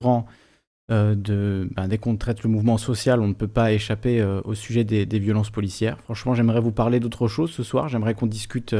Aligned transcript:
de, 0.00 1.68
ben, 1.74 1.88
dès 1.88 1.98
qu'on 1.98 2.16
traite 2.16 2.42
le 2.42 2.50
mouvement 2.50 2.78
social, 2.78 3.20
on 3.20 3.28
ne 3.28 3.34
peut 3.34 3.48
pas 3.48 3.72
échapper 3.72 4.22
au 4.44 4.54
sujet 4.54 4.84
des, 4.84 5.18
violences 5.18 5.50
policières. 5.50 5.98
Franchement, 6.00 6.34
j'aimerais 6.34 6.60
vous 6.60 6.72
parler 6.72 7.00
d'autre 7.00 7.28
chose 7.28 7.50
ce 7.50 7.62
soir. 7.62 7.88
J'aimerais 7.88 8.14
qu'on 8.14 8.26
discute 8.26 8.74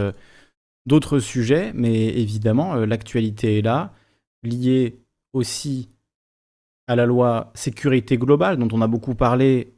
d'autres 0.87 1.19
sujets, 1.19 1.73
mais 1.75 2.07
évidemment, 2.07 2.75
l'actualité 2.75 3.59
est 3.59 3.63
là, 3.63 3.93
liée 4.43 5.01
aussi 5.33 5.91
à 6.87 6.97
la 6.97 7.07
loi 7.07 7.53
sécurité 7.55 8.17
globale, 8.17 8.57
dont 8.57 8.69
on 8.73 8.81
a 8.81 8.87
beaucoup 8.87 9.15
parlé. 9.15 9.75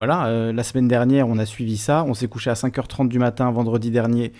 Voilà, 0.00 0.52
la 0.52 0.62
semaine 0.62 0.88
dernière, 0.88 1.26
on 1.26 1.38
a 1.38 1.46
suivi 1.46 1.76
ça. 1.76 2.04
On 2.04 2.14
s'est 2.14 2.28
couché 2.28 2.50
à 2.50 2.54
5h30 2.54 3.08
du 3.08 3.18
matin 3.18 3.50
vendredi 3.50 3.90
dernier 3.90 4.32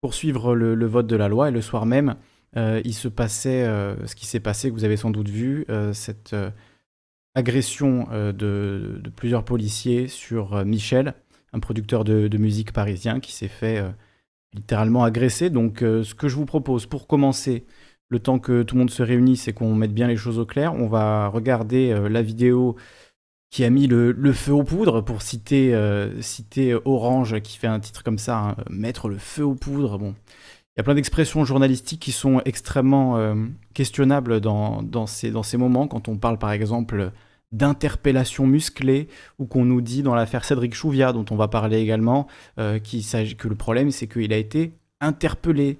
pour 0.00 0.12
suivre 0.12 0.54
le, 0.54 0.86
vote 0.86 1.06
de 1.06 1.16
la 1.16 1.28
loi, 1.28 1.48
et 1.48 1.50
le 1.50 1.62
soir 1.62 1.86
même, 1.86 2.16
il 2.56 2.94
se 2.94 3.08
passait 3.08 3.64
ce 4.06 4.14
qui 4.14 4.26
s'est 4.26 4.40
passé, 4.40 4.70
que 4.70 4.74
vous 4.74 4.84
avez 4.84 4.96
sans 4.96 5.10
doute 5.10 5.28
vu, 5.28 5.66
cette 5.92 6.34
agression 7.34 8.06
euh, 8.12 8.32
de, 8.32 9.10
plusieurs 9.16 9.44
policiers 9.44 10.08
sur 10.08 10.54
euh, 10.54 10.64
Michel, 10.64 11.14
un 11.52 11.60
producteur 11.60 12.04
de, 12.04 12.38
musique 12.38 12.72
parisien 12.72 13.20
qui 13.20 13.32
s'est 13.32 13.48
fait 13.48 13.78
euh, 13.78 13.90
littéralement 14.54 15.04
agresser. 15.04 15.50
Donc 15.50 15.80
ce 15.80 16.14
que 16.14 16.28
je 16.28 16.36
vous 16.36 16.46
propose 16.46 16.86
pour 16.86 17.06
commencer, 17.06 17.64
le 18.08 18.18
temps 18.18 18.38
que 18.38 18.62
tout 18.62 18.76
le 18.76 18.80
monde 18.80 18.90
se 18.90 19.02
réunisse 19.02 19.48
et 19.48 19.52
qu'on 19.52 19.74
mette 19.74 19.94
bien 19.94 20.06
les 20.06 20.16
choses 20.16 20.38
au 20.38 20.46
clair, 20.46 20.74
on 20.74 20.86
va 20.86 21.28
regarder 21.28 22.08
la 22.08 22.22
vidéo 22.22 22.76
qui 23.50 23.64
a 23.64 23.70
mis 23.70 23.86
le, 23.88 24.32
feu 24.32 24.52
aux 24.52 24.62
poudres, 24.62 25.04
pour 25.04 25.22
citer, 25.22 25.76
citer 26.20 26.76
Orange 26.84 27.40
qui 27.40 27.56
fait 27.56 27.66
un 27.66 27.80
titre 27.80 28.04
comme 28.04 28.18
ça, 28.18 28.38
hein, 28.38 28.56
mettre 28.70 29.08
le 29.08 29.18
feu 29.18 29.44
aux 29.44 29.56
poudres. 29.56 29.98
Bon, 29.98 30.14
il 30.76 30.78
y 30.78 30.80
a 30.80 30.82
plein 30.82 30.94
d'expressions 30.94 31.44
journalistiques 31.44 32.00
qui 32.00 32.10
sont 32.10 32.40
extrêmement 32.44 33.16
questionnables 33.74 34.40
dans, 34.40 35.06
ces, 35.06 35.56
moments, 35.56 35.86
quand 35.86 36.08
on 36.08 36.16
parle 36.16 36.38
par 36.38 36.50
exemple 36.50 37.12
d'interpellation 37.54 38.46
musclée, 38.46 39.08
ou 39.38 39.46
qu'on 39.46 39.64
nous 39.64 39.80
dit 39.80 40.02
dans 40.02 40.14
l'affaire 40.14 40.44
Cédric 40.44 40.74
Chouviat, 40.74 41.12
dont 41.12 41.24
on 41.30 41.36
va 41.36 41.48
parler 41.48 41.78
également, 41.78 42.26
euh, 42.58 42.80
que 42.80 43.48
le 43.48 43.54
problème 43.54 43.90
c'est 43.90 44.08
qu'il 44.08 44.32
a 44.32 44.36
été 44.36 44.72
interpellé. 45.00 45.78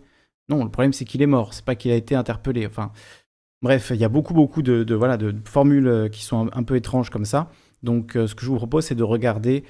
Non, 0.48 0.62
le 0.62 0.70
problème 0.70 0.92
c'est 0.92 1.04
qu'il 1.04 1.20
est 1.20 1.26
mort, 1.26 1.52
c'est 1.52 1.64
pas 1.64 1.74
qu'il 1.74 1.90
a 1.90 1.96
été 1.96 2.14
interpellé. 2.14 2.66
Enfin, 2.66 2.92
bref, 3.60 3.90
il 3.92 4.00
y 4.00 4.04
a 4.04 4.08
beaucoup 4.08 4.34
beaucoup 4.34 4.62
de, 4.62 4.86
formules 5.44 5.88
euh, 5.88 6.08
qui 6.08 6.22
sont 6.22 6.48
un, 6.52 6.62
peu 6.62 6.76
étranges 6.76 7.10
comme 7.10 7.24
ça. 7.24 7.50
Donc, 7.82 8.16
euh, 8.16 8.28
ce 8.28 8.34
que 8.36 8.42
je 8.42 8.50
vous 8.50 8.56
propose, 8.56 8.86
c'est 8.86 8.94
de 8.94 9.02
regarder 9.02 9.64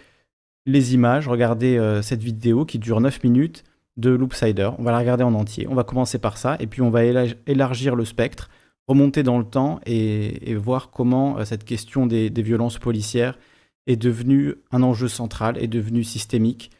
les 0.66 0.94
images, 0.94 1.28
regarder 1.28 2.00
cette 2.02 2.22
vidéo 2.22 2.64
qui 2.64 2.78
dure 2.78 2.98
9 2.98 3.22
minutes 3.22 3.64
de 3.96 4.10
Loopsider. 4.10 4.70
On 4.78 4.82
va 4.82 4.92
la 4.92 4.98
regarder 4.98 5.24
en 5.24 5.34
entier. 5.34 5.66
On 5.68 5.74
va 5.74 5.84
commencer 5.84 6.18
par 6.18 6.38
ça, 6.38 6.56
et 6.60 6.66
puis 6.66 6.82
on 6.82 6.90
va 6.90 7.04
élargir 7.04 7.96
le 7.96 8.04
spectre 8.04 8.50
remonter 8.86 9.22
dans 9.22 9.38
le 9.38 9.44
temps 9.44 9.80
et, 9.86 10.54
voir 10.54 10.90
comment 10.90 11.38
euh, 11.38 11.44
cette 11.44 11.64
question 11.64 12.06
des, 12.06 12.30
violences 12.30 12.78
policières 12.78 13.38
est 13.86 13.96
devenue 13.96 14.54
un 14.70 14.82
enjeu 14.82 15.08
central, 15.08 15.58
est 15.58 15.68
devenue 15.68 16.04
systémique. 16.04 16.70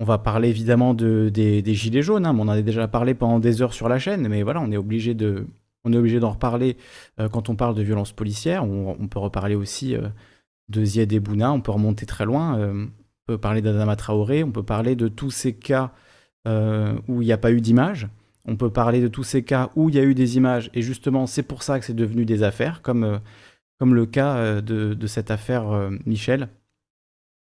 On 0.00 0.04
va 0.04 0.18
parler 0.18 0.48
évidemment 0.48 0.94
de, 0.94 1.30
des, 1.32 1.74
gilets 1.74 2.02
jaunes, 2.02 2.26
hein, 2.26 2.36
on 2.38 2.42
en 2.42 2.48
a 2.48 2.62
déjà 2.62 2.88
parlé 2.88 3.14
pendant 3.14 3.38
des 3.38 3.62
heures 3.62 3.74
sur 3.74 3.88
la 3.88 3.98
chaîne, 3.98 4.26
mais 4.28 4.42
voilà, 4.42 4.60
on 4.60 4.70
est 4.72 4.76
obligé 4.76 5.14
de, 5.14 5.46
on 5.84 5.92
est 5.92 5.96
obligé 5.96 6.20
d'en 6.20 6.30
reparler 6.30 6.76
euh, 7.20 7.28
quand 7.28 7.48
on 7.48 7.56
parle 7.56 7.74
de 7.74 7.82
violences 7.82 8.12
policières. 8.12 8.64
On, 8.64 9.08
peut 9.08 9.20
reparler 9.20 9.54
aussi 9.54 9.94
euh, 9.94 10.08
de 10.68 10.84
Ziad 10.84 11.14
Bouna, 11.18 11.52
on 11.52 11.60
peut 11.60 11.72
remonter 11.72 12.06
très 12.06 12.24
loin. 12.24 12.58
on 12.58 12.88
peut 13.26 13.38
parler 13.38 13.62
d'Adama 13.62 13.96
Traoré, 13.96 14.42
on 14.42 14.50
peut 14.50 14.62
parler 14.62 14.96
de 14.96 15.08
tous 15.08 15.30
ces 15.30 15.54
cas 15.54 15.92
où 16.46 17.22
il 17.22 17.26
n'y 17.26 17.32
a 17.32 17.38
pas 17.38 17.52
eu 17.52 17.60
d'image. 17.60 18.08
On 18.46 18.56
peut 18.56 18.70
parler 18.70 19.00
de 19.00 19.08
tous 19.08 19.24
ces 19.24 19.42
cas 19.42 19.70
où 19.74 19.88
il 19.88 19.94
y 19.94 19.98
a 19.98 20.02
eu 20.04 20.14
des 20.14 20.36
images, 20.36 20.70
et 20.74 20.82
justement, 20.82 21.26
c'est 21.26 21.42
pour 21.42 21.62
ça 21.62 21.78
que 21.78 21.86
c'est 21.86 21.94
devenu 21.94 22.24
des 22.26 22.42
affaires, 22.42 22.82
comme, 22.82 23.04
euh, 23.04 23.18
comme 23.78 23.94
le 23.94 24.06
cas 24.06 24.36
euh, 24.36 24.60
de, 24.60 25.06
cette 25.06 25.30
affaire 25.30 25.70
euh, 25.70 25.90
Michel. 26.04 26.48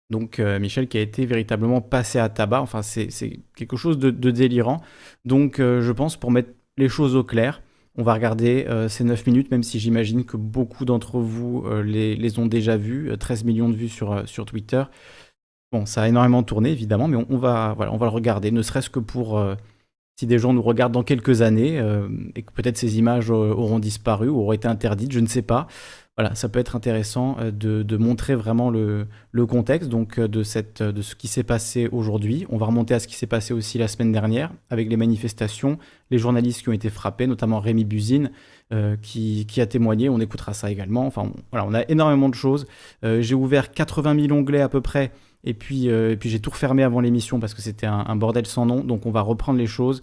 Donc 0.10 0.40
Michel 0.40 0.88
qui 0.88 0.98
a 0.98 1.02
été 1.02 1.28
véritablement 1.28 1.82
passé 1.82 2.18
à 2.18 2.30
tabac, 2.30 2.62
enfin 2.62 2.82
c'est 2.82 3.10
quelque 3.56 3.78
chose 3.78 4.00
de, 4.00 4.10
délirant. 4.10 4.82
Donc 5.24 5.58
je 5.60 5.92
pense 5.92 6.18
pour 6.18 6.32
mettre 6.32 6.50
les 6.78 6.90
choses 6.90 7.16
au 7.16 7.24
clair, 7.24 7.62
on 7.96 8.02
va 8.02 8.16
regarder 8.16 8.66
ces 8.90 9.04
9 9.04 9.28
minutes, 9.28 9.52
même 9.52 9.62
si 9.62 9.80
j'imagine 9.80 10.26
que 10.26 10.36
beaucoup 10.36 10.84
d'entre 10.84 11.20
vous 11.20 11.64
les, 11.84 12.16
les, 12.16 12.40
ont 12.40 12.48
déjà 12.48 12.76
vus, 12.76 13.12
13 13.20 13.44
millions 13.44 13.70
de 13.70 13.76
vues 13.76 13.88
sur, 13.88 14.28
sur 14.28 14.46
Twitter. 14.46 14.82
Bon, 15.72 15.86
ça 15.86 16.04
a 16.04 16.08
énormément 16.08 16.44
tourné 16.44 16.72
évidemment, 16.72 17.08
mais 17.08 17.24
on, 17.30 17.38
va, 17.38 17.74
voilà, 17.78 17.94
on 17.94 17.98
va 17.98 18.08
le 18.08 18.12
regarder, 18.12 18.52
ne 18.52 18.62
serait-ce 18.62 18.90
que 18.90 19.00
pour 19.00 19.40
si 20.20 20.28
des 20.28 20.38
gens 20.38 20.52
nous 20.52 20.62
regardent 20.62 20.92
dans 20.92 21.04
quelques 21.04 21.42
années 21.42 21.80
euh, 21.80 22.10
et 22.36 22.42
que 22.42 22.52
peut-être 22.52 22.78
ces 22.78 23.00
images 23.00 23.30
auront 23.30 23.80
disparu 23.80 24.28
ou 24.28 24.42
auront 24.42 24.52
été 24.52 24.68
interdites, 24.68 25.14
je 25.14 25.22
ne 25.22 25.28
sais 25.28 25.42
pas. 25.42 25.68
Voilà, 26.18 26.36
ça 26.36 26.50
peut 26.50 26.60
être 26.60 26.76
intéressant 26.76 27.38
euh, 27.40 27.52
de, 27.52 27.96
montrer 27.96 28.36
vraiment 28.36 28.70
le, 28.70 29.08
contexte 29.48 29.88
donc 29.88 30.20
euh, 30.20 30.28
de, 30.28 30.44
cette, 30.44 30.84
de 30.84 31.02
ce 31.02 31.16
qui 31.16 31.30
s'est 31.30 31.44
passé 31.44 31.88
aujourd'hui. 31.94 32.46
On 32.50 32.58
va 32.58 32.66
remonter 32.66 32.94
à 32.94 33.00
ce 33.00 33.08
qui 33.08 33.16
s'est 33.16 33.28
passé 33.28 33.54
aussi 33.54 33.78
la 33.78 33.88
semaine 33.88 34.12
dernière 34.12 34.52
avec 34.70 34.90
les 34.90 34.98
manifestations, 34.98 35.78
les 36.12 36.18
journalistes 36.18 36.64
qui 36.64 36.70
ont 36.70 36.74
été 36.74 36.90
frappés, 36.90 37.26
notamment 37.26 37.62
Rémi 37.62 37.86
Buzine 37.86 38.32
qui, 39.02 39.46
a 39.58 39.66
témoigné. 39.68 40.10
On 40.10 40.20
écoutera 40.20 40.54
ça 40.54 40.70
également. 40.70 41.08
Enfin, 41.08 41.32
voilà, 41.52 41.66
on 41.66 41.74
a 41.74 41.84
énormément 41.88 42.28
de 42.28 42.36
choses. 42.36 42.68
J'ai 43.02 43.34
ouvert 43.34 43.72
80 43.72 44.28
000 44.28 44.38
onglets 44.38 44.62
à 44.62 44.70
peu 44.70 44.82
près 44.82 45.12
et 45.44 45.54
puis, 45.54 45.90
euh, 45.90 46.16
puis 46.16 46.30
j'ai 46.30 46.40
tout 46.40 46.50
refermé 46.50 46.84
avant 46.84 47.00
l'émission 47.00 47.40
parce 47.40 47.54
que 47.54 47.62
c'était 47.62 47.88
un, 47.88 48.16
bordel 48.16 48.46
sans 48.46 48.66
nom. 48.66 48.84
Donc 48.84 49.06
on 49.06 49.12
va 49.12 49.22
reprendre 49.22 49.60
les 49.60 49.68
choses 49.68 50.02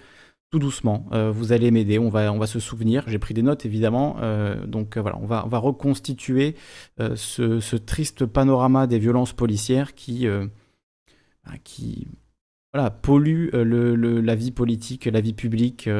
tout 0.51 0.59
doucement. 0.59 1.07
Euh, 1.13 1.31
vous 1.31 1.53
allez 1.53 1.71
m'aider, 1.71 1.99
on 1.99 2.09
va, 2.09 2.33
on 2.33 2.39
va 2.39 2.47
se 2.47 2.61
souvenir. 2.61 3.05
J'ai 3.09 3.19
pris 3.19 3.35
des 3.35 3.43
notes 3.43 3.67
évidemment. 3.67 4.17
Euh, 4.21 4.65
donc 4.67 4.97
voilà, 4.97 5.19
on 5.19 5.27
va, 5.27 5.45
on 5.45 5.49
va 5.49 5.59
reconstituer 5.59 6.55
ce, 6.99 7.77
triste 7.77 8.25
panorama 8.25 8.87
des 8.87 8.99
violences 8.99 9.33
policières 9.33 9.95
qui, 9.95 10.27
bah, 10.27 11.53
qui 11.65 12.09
voilà, 12.73 12.91
pollue 12.91 13.51
la 13.53 14.35
vie 14.35 14.53
politique, 14.53 15.05
la 15.05 15.21
vie 15.21 15.35
publique. 15.35 15.91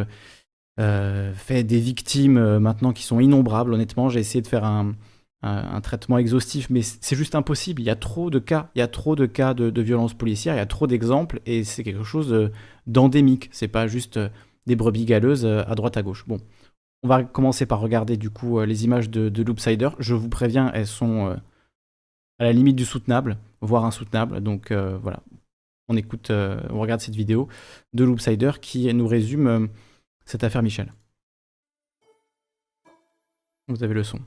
fait 0.79 1.65
des 1.65 1.81
victimes 1.81 2.59
maintenant 2.59 2.93
qui 2.93 3.03
sont 3.03 3.21
innombrables. 3.21 3.75
Honnêtement, 3.75 4.09
j'ai 4.09 4.21
essayé 4.21 4.41
de 4.41 4.49
faire 4.49 4.65
un, 4.65 4.95
un, 5.43 5.81
traitement 5.81 6.19
exhaustif, 6.19 6.71
mais 6.71 6.83
c'est 6.83 7.17
juste 7.17 7.35
impossible. 7.35 7.83
Il 7.83 7.85
y 7.85 7.91
a 7.91 7.97
trop 7.97 8.31
de 8.31 8.39
cas, 8.39 8.71
il 8.75 8.79
y 8.79 8.83
a 8.83 8.89
trop 8.89 9.17
de 9.17 9.27
cas 9.27 9.55
de, 9.55 9.83
violences 9.83 10.15
policières, 10.15 10.55
il 10.55 10.59
y 10.59 10.61
a 10.61 10.67
trop 10.67 10.87
d'exemples, 10.87 11.41
et 11.47 11.65
c'est 11.65 11.85
quelque 11.85 12.05
chose 12.05 12.51
d'endémique. 12.87 13.49
C'est 13.53 13.69
pas 13.69 13.87
juste 13.87 14.17
euh, 14.17 14.29
des 14.67 14.77
brebis 14.77 15.05
galeuses 15.05 15.45
euh, 15.45 15.63
à 15.67 15.75
droite 15.75 15.97
à 15.97 16.03
gauche. 16.03 16.27
Bon, 16.27 16.39
on 17.03 17.09
va 17.09 17.23
commencer 17.25 17.67
par 17.67 17.81
regarder 17.81 18.17
du 18.17 18.31
coup 18.31 18.59
euh, 18.59 18.67
les 18.67 18.85
images 18.85 19.11
de 19.11 19.43
Loopsider. 19.43 19.91
Je 19.99 20.15
vous 20.15 20.29
préviens, 20.29 20.71
elles 20.75 20.87
sont 20.87 21.37
à 22.39 22.45
la 22.45 22.53
limite 22.53 22.77
du 22.77 22.85
soutenable, 22.85 23.39
voire 23.61 23.85
insoutenable. 23.85 24.41
Donc 24.41 24.73
voilà, 24.73 25.23
on 25.89 25.97
écoute, 25.97 26.31
on 26.31 26.81
regarde 26.81 27.01
cette 27.01 27.17
vidéo 27.17 27.49
de 27.93 28.05
Loopsider 28.05 28.53
qui 28.61 28.93
nous 28.93 29.07
résume 29.07 29.69
cette 30.25 30.45
affaire 30.45 30.63
Michel. 30.63 30.93
Vous 33.69 33.83
avez 33.83 33.95
le 33.95 34.05
son. 34.05 34.21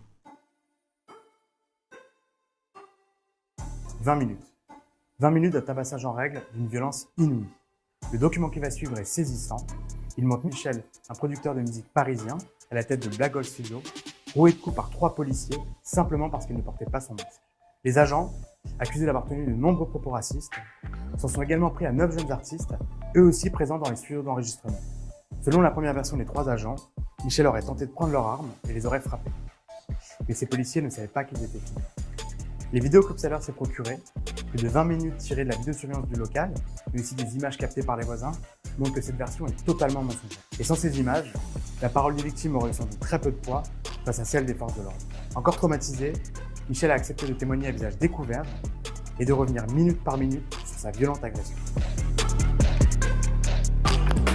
20 4.01 4.15
minutes. 4.15 4.55
20 5.19 5.31
minutes 5.31 5.53
de 5.53 5.59
tabassage 5.59 6.05
en 6.05 6.13
règle 6.13 6.41
d'une 6.53 6.67
violence 6.67 7.09
inouïe. 7.17 7.49
Le 8.13 8.17
document 8.17 8.49
qui 8.49 8.59
va 8.59 8.71
suivre 8.71 8.97
est 8.97 9.03
saisissant. 9.03 9.57
Il 10.17 10.25
montre 10.25 10.45
Michel, 10.45 10.83
un 11.09 11.13
producteur 11.13 11.53
de 11.53 11.59
musique 11.59 11.91
parisien, 11.93 12.37
à 12.71 12.75
la 12.75 12.83
tête 12.85 13.07
de 13.07 13.15
Black 13.15 13.43
Studio, 13.43 13.81
roué 14.33 14.53
de 14.53 14.57
coups 14.57 14.75
par 14.75 14.89
trois 14.89 15.15
policiers 15.15 15.57
simplement 15.83 16.29
parce 16.29 16.45
qu'il 16.45 16.55
ne 16.55 16.61
portait 16.61 16.85
pas 16.85 17.01
son 17.01 17.13
masque. 17.13 17.41
Les 17.83 17.97
agents, 17.97 18.31
accusés 18.79 19.05
d'avoir 19.05 19.25
tenu 19.25 19.45
de 19.45 19.51
nombreux 19.51 19.87
propos 19.87 20.11
racistes, 20.11 20.53
s'en 21.17 21.27
sont 21.27 21.41
également 21.41 21.69
pris 21.69 21.85
à 21.85 21.91
neuf 21.91 22.17
jeunes 22.17 22.31
artistes, 22.31 22.73
eux 23.17 23.23
aussi 23.23 23.49
présents 23.49 23.79
dans 23.79 23.89
les 23.89 23.97
studios 23.97 24.21
d'enregistrement. 24.21 24.79
Selon 25.41 25.59
la 25.59 25.71
première 25.71 25.93
version 25.93 26.15
des 26.15 26.25
trois 26.25 26.49
agents, 26.49 26.75
Michel 27.25 27.47
aurait 27.47 27.61
tenté 27.61 27.85
de 27.85 27.91
prendre 27.91 28.13
leurs 28.13 28.27
armes 28.27 28.51
et 28.69 28.73
les 28.73 28.85
aurait 28.85 29.01
frappés. 29.01 29.31
Mais 30.27 30.33
ces 30.33 30.45
policiers 30.45 30.81
ne 30.81 30.89
savaient 30.89 31.07
pas 31.07 31.25
qu'ils 31.25 31.43
étaient 31.43 31.59
filmés. 31.59 31.81
Les 32.71 32.79
vidéos 32.79 33.01
qu'Observer 33.01 33.41
s'est 33.41 33.51
procurées, 33.51 33.97
plus 34.51 34.61
de 34.61 34.67
20 34.67 34.83
minutes 34.83 35.17
tirées 35.17 35.43
de 35.43 35.49
la 35.49 35.55
vidéosurveillance 35.55 36.07
du 36.07 36.19
local, 36.19 36.53
mais 36.93 37.01
aussi 37.01 37.15
des 37.15 37.35
images 37.35 37.57
captées 37.57 37.81
par 37.81 37.97
les 37.97 38.05
voisins, 38.05 38.31
montrent 38.77 38.93
que 38.93 39.01
cette 39.01 39.15
version 39.15 39.47
est 39.47 39.65
totalement 39.65 40.03
mensongère. 40.03 40.37
Et 40.59 40.63
sans 40.63 40.75
ces 40.75 40.99
images, 40.99 41.33
la 41.81 41.89
parole 41.89 42.15
des 42.15 42.21
victimes 42.21 42.55
aurait 42.57 42.71
sans 42.71 42.85
doute 42.85 42.99
très 42.99 43.19
peu 43.19 43.31
de 43.31 43.37
poids 43.37 43.63
face 44.05 44.19
à 44.19 44.25
celle 44.25 44.45
des 44.45 44.53
forces 44.53 44.77
de 44.77 44.83
l'ordre. 44.83 44.99
Encore 45.33 45.55
traumatisé, 45.55 46.13
Michel 46.69 46.91
a 46.91 46.93
accepté 46.93 47.27
de 47.27 47.33
témoigner 47.33 47.69
à 47.69 47.71
visage 47.71 47.97
découvert 47.97 48.43
et 49.19 49.25
de 49.25 49.33
revenir 49.33 49.65
minute 49.71 50.03
par 50.03 50.19
minute 50.19 50.53
sur 50.63 50.77
sa 50.77 50.91
violente 50.91 51.23
agression. 51.23 51.55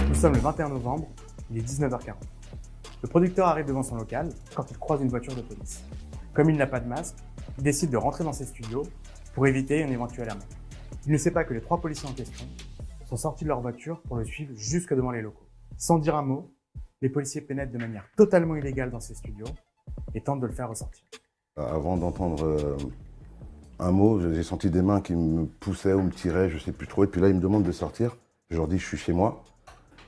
Nous 0.09 0.15
sommes 0.15 0.33
le 0.33 0.39
21 0.39 0.69
novembre, 0.69 1.07
il 1.51 1.59
est 1.59 1.61
19h40. 1.61 2.15
Le 3.01 3.07
producteur 3.07 3.47
arrive 3.47 3.65
devant 3.65 3.83
son 3.83 3.95
local 3.95 4.29
quand 4.53 4.69
il 4.71 4.77
croise 4.77 5.01
une 5.01 5.09
voiture 5.09 5.35
de 5.35 5.41
police. 5.41 5.83
Comme 6.35 6.49
il 6.49 6.57
n'a 6.57 6.67
pas 6.67 6.81
de 6.81 6.87
masque, 6.87 7.15
il 7.57 7.63
décide 7.63 7.91
de 7.91 7.97
rentrer 7.97 8.25
dans 8.25 8.33
ses 8.33 8.43
studios 8.43 8.83
pour 9.33 9.47
éviter 9.47 9.79
une 9.79 9.91
éventuelle 9.91 10.29
amende. 10.29 10.43
Il 11.05 11.13
ne 11.13 11.17
sait 11.17 11.31
pas 11.31 11.45
que 11.45 11.53
les 11.53 11.61
trois 11.61 11.79
policiers 11.79 12.09
en 12.09 12.11
question 12.11 12.45
sont 13.05 13.15
sortis 13.15 13.45
de 13.45 13.49
leur 13.49 13.61
voiture 13.61 14.01
pour 14.01 14.17
le 14.17 14.25
suivre 14.25 14.51
jusque 14.53 14.93
devant 14.93 15.11
les 15.11 15.21
locaux. 15.21 15.47
Sans 15.77 15.97
dire 15.97 16.13
un 16.17 16.23
mot, 16.23 16.51
les 17.01 17.07
policiers 17.07 17.39
pénètrent 17.39 17.71
de 17.71 17.77
manière 17.77 18.05
totalement 18.17 18.57
illégale 18.57 18.91
dans 18.91 18.99
ses 18.99 19.15
studios 19.15 19.45
et 20.13 20.19
tente 20.19 20.41
de 20.41 20.47
le 20.47 20.51
faire 20.51 20.67
ressortir. 20.67 21.05
Avant 21.55 21.95
d'entendre 21.95 22.43
euh, 22.43 22.75
un 23.79 23.91
mot, 23.91 24.19
j'ai 24.19 24.43
senti 24.43 24.69
des 24.69 24.81
mains 24.81 24.99
qui 24.99 25.15
me 25.15 25.45
poussaient 25.45 25.93
ou 25.93 26.01
me 26.01 26.11
tiraient, 26.11 26.49
je 26.49 26.57
sais 26.57 26.73
plus 26.73 26.87
trop. 26.87 27.05
Et 27.05 27.07
puis 27.07 27.21
là, 27.21 27.29
ils 27.29 27.35
me 27.35 27.39
demandent 27.39 27.63
de 27.63 27.71
sortir. 27.71 28.17
Je 28.49 28.57
leur 28.57 28.67
dis, 28.67 28.77
je 28.77 28.85
suis 28.85 28.97
chez 28.97 29.13
moi. 29.13 29.41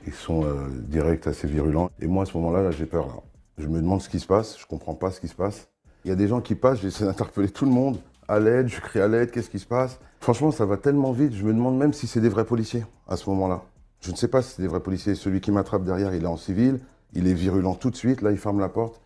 Ils 0.06 0.12
sont 0.12 0.44
euh, 0.44 0.68
directs, 0.68 1.26
assez 1.26 1.48
virulents. 1.48 1.90
Et 2.00 2.06
moi, 2.06 2.24
à 2.24 2.26
ce 2.26 2.36
moment-là, 2.36 2.62
là, 2.62 2.70
j'ai 2.70 2.86
peur. 2.86 3.06
Là. 3.06 3.14
Je 3.56 3.66
me 3.66 3.80
demande 3.80 4.02
ce 4.02 4.10
qui 4.10 4.20
se 4.20 4.26
passe. 4.26 4.58
Je 4.58 4.66
comprends 4.66 4.94
pas 4.94 5.10
ce 5.10 5.20
qui 5.20 5.28
se 5.28 5.34
passe. 5.34 5.70
Il 6.04 6.08
y 6.08 6.12
a 6.12 6.16
des 6.16 6.28
gens 6.28 6.40
qui 6.40 6.54
passent. 6.54 6.80
J'essaie 6.80 7.04
d'interpeller 7.04 7.48
tout 7.50 7.64
le 7.64 7.70
monde. 7.70 7.98
À 8.28 8.38
l'aide, 8.38 8.68
je 8.68 8.80
crie 8.80 9.00
à 9.00 9.08
l'aide. 9.08 9.30
Qu'est-ce 9.30 9.50
qui 9.50 9.58
se 9.58 9.66
passe? 9.66 9.98
Franchement, 10.20 10.50
ça 10.50 10.66
va 10.66 10.76
tellement 10.76 11.12
vite. 11.12 11.32
Je 11.34 11.44
me 11.44 11.52
demande 11.52 11.78
même 11.78 11.92
si 11.92 12.06
c'est 12.06 12.20
des 12.20 12.28
vrais 12.28 12.44
policiers 12.44 12.84
à 13.08 13.16
ce 13.16 13.28
moment-là. 13.30 13.62
Je 14.00 14.10
ne 14.10 14.16
sais 14.16 14.28
pas 14.28 14.42
si 14.42 14.54
c'est 14.54 14.62
des 14.62 14.68
vrais 14.68 14.80
policiers. 14.80 15.14
Celui 15.14 15.40
qui 15.40 15.50
m'attrape 15.50 15.84
derrière, 15.84 16.14
il 16.14 16.22
est 16.22 16.26
en 16.28 16.36
civil. 16.36 16.80
Il 17.14 17.26
est 17.26 17.34
virulent 17.34 17.74
tout 17.74 17.90
de 17.90 17.96
suite. 17.96 18.22
Là, 18.22 18.30
il 18.30 18.38
ferme 18.38 18.60
la 18.60 18.68
porte. 18.68 19.00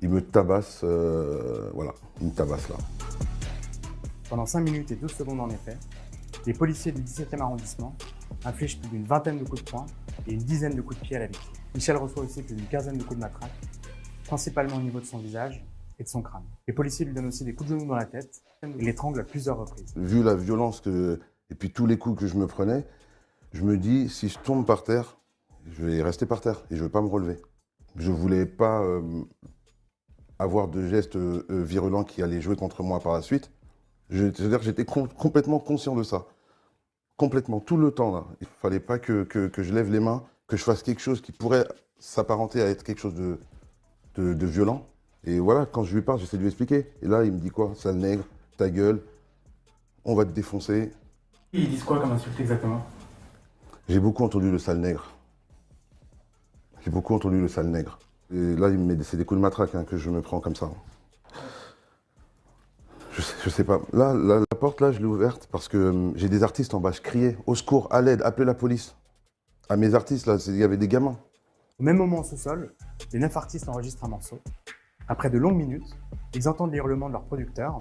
Il 0.00 0.08
me 0.10 0.20
tabasse. 0.20 0.80
euh, 0.84 1.70
voilà, 1.74 1.94
il 2.20 2.26
me 2.28 2.32
tabasse 2.32 2.68
là. 2.68 2.76
Pendant 4.28 4.46
5 4.46 4.60
minutes 4.60 4.90
et 4.90 4.96
12 4.96 5.10
secondes 5.12 5.40
en 5.40 5.48
effet, 5.48 5.76
les 6.46 6.52
policiers 6.52 6.92
du 6.92 7.02
17e 7.02 7.40
arrondissement 7.40 7.94
infligent 8.44 8.78
plus 8.80 8.90
d'une 8.90 9.04
vingtaine 9.04 9.38
de 9.38 9.44
coups 9.44 9.64
de 9.64 9.70
poing 9.70 9.86
et 10.26 10.32
une 10.32 10.42
dizaine 10.42 10.74
de 10.74 10.82
coups 10.82 10.98
de 11.00 11.04
pied 11.06 11.16
à 11.16 11.20
la 11.20 11.26
victime. 11.26 11.52
Michel 11.74 11.96
reçoit 11.96 12.24
aussi 12.24 12.42
plus 12.42 12.54
d'une 12.54 12.66
quinzaine 12.66 12.98
de 12.98 13.02
coups 13.02 13.16
de 13.16 13.20
matraque, 13.20 13.52
principalement 14.26 14.76
au 14.76 14.80
niveau 14.80 15.00
de 15.00 15.04
son 15.06 15.18
visage 15.18 15.64
et 15.98 16.04
de 16.04 16.08
son 16.08 16.22
crâne. 16.22 16.44
Les 16.68 16.74
policiers 16.74 17.06
lui 17.06 17.14
donnent 17.14 17.26
aussi 17.28 17.44
des 17.44 17.54
coups 17.54 17.70
de 17.70 17.78
genoux 17.78 17.88
dans 17.88 17.94
la 17.96 18.04
tête 18.06 18.42
et 18.62 18.66
l'étranglent 18.84 19.20
à 19.20 19.24
plusieurs 19.24 19.58
reprises. 19.58 19.92
Vu 19.96 20.22
la 20.22 20.34
violence 20.34 20.80
que, 20.80 21.18
et 21.50 21.54
puis 21.54 21.70
tous 21.72 21.86
les 21.86 21.96
coups 21.98 22.20
que 22.20 22.26
je 22.26 22.36
me 22.36 22.46
prenais, 22.46 22.86
je 23.52 23.62
me 23.64 23.78
dis, 23.78 24.08
si 24.08 24.28
je 24.28 24.38
tombe 24.38 24.66
par 24.66 24.82
terre, 24.82 25.18
je 25.66 25.84
vais 25.84 26.02
rester 26.02 26.26
par 26.26 26.40
terre 26.40 26.62
et 26.70 26.76
je 26.76 26.80
ne 26.82 26.86
vais 26.86 26.92
pas 26.92 27.00
me 27.00 27.08
relever. 27.08 27.40
Je 27.96 28.10
ne 28.10 28.16
voulais 28.16 28.44
pas 28.46 28.82
euh, 28.82 29.22
avoir 30.38 30.68
de 30.68 30.86
gestes 30.86 31.16
euh, 31.16 31.46
euh, 31.50 31.62
virulents 31.62 32.04
qui 32.04 32.22
allaient 32.22 32.40
jouer 32.42 32.56
contre 32.56 32.82
moi 32.82 33.00
par 33.00 33.14
la 33.14 33.22
suite. 33.22 33.50
C'est-à-dire 34.10 34.58
que 34.58 34.64
j'étais 34.64 34.84
com- 34.84 35.08
complètement 35.08 35.58
conscient 35.58 35.96
de 35.96 36.02
ça. 36.02 36.26
Complètement, 37.16 37.60
tout 37.60 37.76
le 37.78 37.90
temps. 37.90 38.12
Là. 38.12 38.26
Il 38.40 38.44
ne 38.44 38.52
fallait 38.60 38.80
pas 38.80 38.98
que, 38.98 39.24
que- 39.24 39.62
je 39.62 39.72
lève 39.72 39.90
les 39.90 40.00
mains, 40.00 40.22
que 40.46 40.56
je 40.56 40.62
fasse 40.62 40.82
quelque 40.82 41.00
chose 41.00 41.22
qui 41.22 41.32
pourrait 41.32 41.66
s'apparenter 41.98 42.60
à 42.60 42.66
être 42.68 42.84
quelque 42.84 43.00
chose 43.00 43.14
de 43.14 44.46
violent. 44.46 44.86
Et 45.26 45.40
voilà, 45.40 45.66
quand 45.66 45.82
je 45.82 45.94
lui 45.94 46.02
parle, 46.02 46.20
j'essaie 46.20 46.36
de 46.36 46.42
lui 46.42 46.48
expliquer. 46.48 46.90
Et 47.02 47.08
là, 47.08 47.24
il 47.24 47.32
me 47.32 47.38
dit 47.38 47.50
quoi? 47.50 47.72
Sale 47.74 47.96
nègre, 47.96 48.24
ta 48.56 48.70
gueule, 48.70 49.02
on 50.04 50.14
va 50.14 50.24
te 50.24 50.30
défoncer. 50.30 50.92
Ils 51.52 51.68
disent 51.68 51.82
quoi 51.82 52.00
comme 52.00 52.12
insulte 52.12 52.38
exactement? 52.38 52.84
J'ai 53.88 53.98
beaucoup 53.98 54.24
entendu 54.24 54.50
le 54.50 54.58
sale 54.58 54.78
nègre. 54.78 55.10
J'ai 56.84 56.90
beaucoup 56.90 57.14
entendu 57.14 57.40
le 57.40 57.48
sale 57.48 57.66
nègre. 57.66 57.98
Et 58.32 58.54
là, 58.56 58.68
il 58.68 58.78
me 58.78 58.94
met- 58.94 59.02
c'est 59.02 59.16
des 59.16 59.24
coups 59.24 59.38
de 59.38 59.42
matraque 59.42 59.74
hein, 59.74 59.84
que 59.84 59.96
je 59.96 60.10
me 60.10 60.22
prends 60.22 60.40
comme 60.40 60.54
ça. 60.56 60.70
Je 63.12 63.22
sais, 63.22 63.34
je 63.44 63.50
sais 63.50 63.64
pas. 63.64 63.80
Là, 63.92 64.12
la, 64.14 64.40
la 64.40 64.56
porte, 64.58 64.80
là, 64.80 64.92
je 64.92 64.98
l'ai 64.98 65.04
ouverte 65.06 65.48
parce 65.50 65.66
que 65.68 65.76
hum, 65.90 66.12
j'ai 66.16 66.28
des 66.28 66.42
artistes 66.42 66.74
en 66.74 66.80
bas. 66.80 66.92
Je 66.92 67.00
criais 67.00 67.36
au 67.46 67.54
secours, 67.54 67.88
à 67.90 68.00
l'aide, 68.02 68.22
appelez 68.22 68.44
la 68.44 68.54
police. 68.54 68.94
À 69.68 69.76
mes 69.76 69.94
artistes, 69.94 70.26
là, 70.26 70.36
il 70.46 70.56
y 70.56 70.62
avait 70.62 70.76
des 70.76 70.88
gamins. 70.88 71.16
Au 71.78 71.82
même 71.82 71.96
moment 71.96 72.20
au 72.20 72.24
sous-sol, 72.24 72.74
les 73.12 73.18
neuf 73.18 73.36
artistes 73.36 73.68
enregistrent 73.68 74.04
un 74.04 74.08
morceau. 74.08 74.40
Après 75.08 75.30
de 75.30 75.38
longues 75.38 75.56
minutes, 75.56 75.96
ils 76.34 76.48
entendent 76.48 76.72
les 76.72 76.78
hurlements 76.78 77.06
de 77.06 77.12
leur 77.12 77.22
producteur 77.22 77.80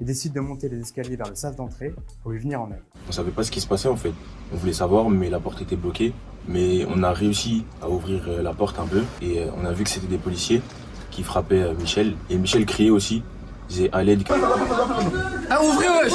et 0.00 0.04
décident 0.04 0.34
de 0.34 0.40
monter 0.40 0.68
les 0.70 0.80
escaliers 0.80 1.16
vers 1.16 1.28
le 1.28 1.34
sas 1.34 1.54
d'entrée 1.54 1.94
pour 2.22 2.30
lui 2.30 2.38
venir 2.38 2.60
en 2.62 2.70
aide. 2.70 2.82
On 3.06 3.12
savait 3.12 3.30
pas 3.30 3.44
ce 3.44 3.50
qui 3.50 3.60
se 3.60 3.66
passait 3.66 3.88
en 3.88 3.96
fait. 3.96 4.12
On 4.52 4.56
voulait 4.56 4.72
savoir, 4.72 5.10
mais 5.10 5.28
la 5.28 5.40
porte 5.40 5.60
était 5.60 5.76
bloquée. 5.76 6.14
Mais 6.48 6.86
on 6.86 7.02
a 7.02 7.12
réussi 7.12 7.64
à 7.82 7.88
ouvrir 7.88 8.24
euh, 8.28 8.42
la 8.42 8.52
porte 8.52 8.78
un 8.78 8.86
peu 8.86 9.02
et 9.22 9.40
euh, 9.40 9.50
on 9.56 9.64
a 9.64 9.72
vu 9.72 9.84
que 9.84 9.90
c'était 9.90 10.06
des 10.06 10.18
policiers 10.18 10.62
qui 11.10 11.22
frappaient 11.22 11.62
euh, 11.62 11.74
Michel. 11.74 12.16
Et 12.28 12.36
Michel 12.36 12.66
criait 12.66 12.90
aussi, 12.90 13.22
il 13.62 13.68
disait 13.68 13.90
à 13.92 14.02
l'aide. 14.02 14.24
Ah, 14.30 15.62
ouvrez, 15.62 15.88
wesh 15.88 16.12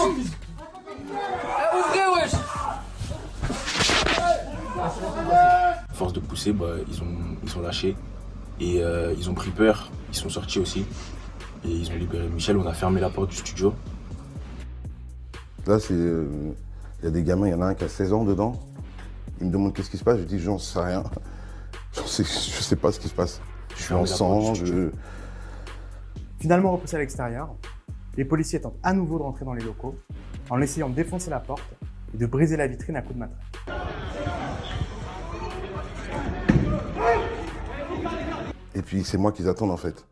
Ah, 1.57 1.77
ouvrez, 1.77 2.21
wesh 2.21 2.33
À 5.89 5.93
force 5.93 6.13
de 6.13 6.19
pousser, 6.19 6.53
bah, 6.53 6.73
ils, 6.87 7.01
ont, 7.01 7.17
ils 7.43 7.57
ont 7.57 7.61
lâché 7.61 7.95
et 8.59 8.83
euh, 8.83 9.13
ils 9.17 9.29
ont 9.29 9.33
pris 9.33 9.51
peur. 9.51 9.91
Ils 10.09 10.15
sont 10.15 10.29
sortis 10.29 10.59
aussi 10.59 10.85
et 11.65 11.69
ils 11.69 11.89
ont 11.91 11.95
libéré 11.95 12.27
Michel. 12.27 12.57
On 12.57 12.65
a 12.67 12.73
fermé 12.73 12.99
la 13.01 13.09
porte 13.09 13.29
du 13.29 13.35
studio. 13.35 13.73
Là, 15.67 15.79
c'est. 15.79 15.93
euh, 15.93 16.27
Il 17.01 17.05
y 17.05 17.07
a 17.07 17.11
des 17.11 17.23
gamins, 17.23 17.47
il 17.47 17.51
y 17.51 17.53
en 17.53 17.61
a 17.61 17.67
un 17.67 17.73
qui 17.75 17.83
a 17.83 17.89
16 17.89 18.13
ans 18.13 18.23
dedans. 18.25 18.59
Il 19.39 19.47
me 19.47 19.51
demande 19.51 19.73
qu'est-ce 19.73 19.89
qui 19.89 19.97
se 19.97 20.03
passe? 20.03 20.17
Je 20.19 20.23
dis, 20.23 20.39
j'en 20.39 20.57
sais 20.57 20.79
rien. 20.79 21.03
J'en 21.95 22.05
sais, 22.05 22.23
je 22.23 22.29
sais 22.61 22.75
pas 22.75 22.91
ce 22.91 22.99
qui 22.99 23.07
se 23.07 23.13
passe. 23.15 23.41
Je 23.75 23.81
suis 23.83 23.93
en 23.95 24.05
sang, 24.05 24.53
je. 24.53 24.89
Finalement 26.39 26.71
repoussés 26.73 26.97
à 26.97 26.99
l'extérieur, 26.99 27.55
les 28.15 28.25
policiers 28.25 28.61
tentent 28.61 28.77
à 28.83 28.93
nouveau 28.93 29.17
de 29.17 29.23
rentrer 29.23 29.43
dans 29.43 29.53
les 29.53 29.63
locaux 29.63 29.95
en 30.51 30.61
essayant 30.61 30.89
de 30.89 30.95
défoncer 30.95 31.29
la 31.31 31.39
porte 31.39 31.63
et 32.13 32.17
de 32.17 32.25
briser 32.27 32.57
la 32.57 32.67
vitrine 32.67 32.95
à 32.95 33.01
coups 33.01 33.15
de 33.15 33.19
matraque. 33.19 34.38
Et 38.75 38.81
puis 38.81 39.03
c'est 39.03 39.17
moi 39.17 39.31
qu'ils 39.31 39.47
attendent 39.47 39.71
en 39.71 39.77
fait. 39.77 40.05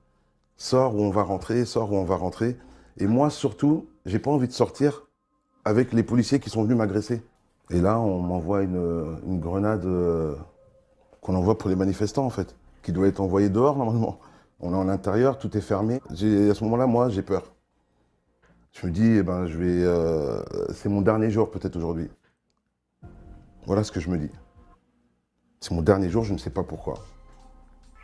Sors 0.58 0.96
où 0.96 1.02
on 1.02 1.10
va 1.10 1.24
rentrer, 1.24 1.66
sors 1.66 1.92
où 1.92 1.96
on 1.96 2.04
va 2.04 2.16
rentrer. 2.16 2.58
Et 2.98 3.08
moi 3.08 3.30
surtout, 3.30 3.88
j'ai 4.06 4.20
pas 4.20 4.32
envie 4.32 4.48
de 4.48 4.54
sortir 4.54 5.08
avec 5.66 5.94
les 5.94 6.04
policiers 6.04 6.40
qui 6.40 6.50
sont 6.50 6.64
venus 6.64 6.78
m'agresser. 6.78 7.22
Et 7.70 7.82
là, 7.82 8.00
on 8.00 8.20
m'envoie 8.20 8.64
une, 8.64 9.40
grenade 9.40 9.86
euh, 9.86 10.36
qu'on 11.22 11.36
envoie 11.36 11.58
pour 11.58 11.70
les 11.70 11.76
manifestants 11.76 12.26
en 12.26 12.30
fait, 12.30 12.56
qui 12.82 12.94
doit 12.94 13.08
être 13.08 13.20
envoyée 13.20 13.50
dehors 13.50 13.76
normalement. 13.76 14.20
On 14.60 14.74
est 14.74 14.78
en 14.78 14.90
intérieur, 14.90 15.38
tout 15.38 15.56
est 15.56 15.62
fermé. 15.62 16.02
À 16.10 16.16
ce 16.16 16.64
moment-là, 16.64 16.88
moi, 16.88 17.10
j'ai 17.10 17.22
peur. 17.22 17.54
Je 18.72 18.88
me 18.88 18.92
dis, 18.92 19.18
eh 19.18 19.24
ben, 19.24 19.46
je 19.46 19.58
vais, 19.58 19.84
euh, 19.84 20.42
c'est 20.74 20.90
mon 20.90 21.02
dernier 21.02 21.30
jour 21.30 21.52
peut-être 21.52 21.76
aujourd'hui. 21.76 22.10
Voilà 23.66 23.84
ce 23.84 23.92
que 23.92 24.00
je 24.00 24.10
me 24.10 24.18
dis. 24.18 24.32
C'est 25.60 25.74
mon 25.74 25.82
dernier 25.82 26.10
jour, 26.10 26.24
je 26.24 26.34
ne 26.34 26.38
sais 26.38 26.50
pas 26.50 26.64
pourquoi. 26.64 26.96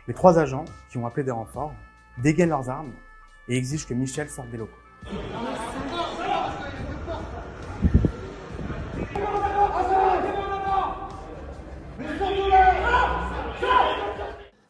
Les 0.06 0.12
trois 0.12 0.38
agents, 0.38 0.66
qui 0.90 0.98
ont 0.98 1.06
appelé 1.06 1.24
des 1.24 1.30
renforts, 1.30 1.72
dégainent 2.18 2.50
leurs 2.50 2.68
armes 2.68 2.92
et 3.48 3.56
exigent 3.56 3.86
que 3.86 3.94
Michel 3.94 4.28
sorte 4.28 4.50
des 4.50 4.58
locaux. 4.58 4.70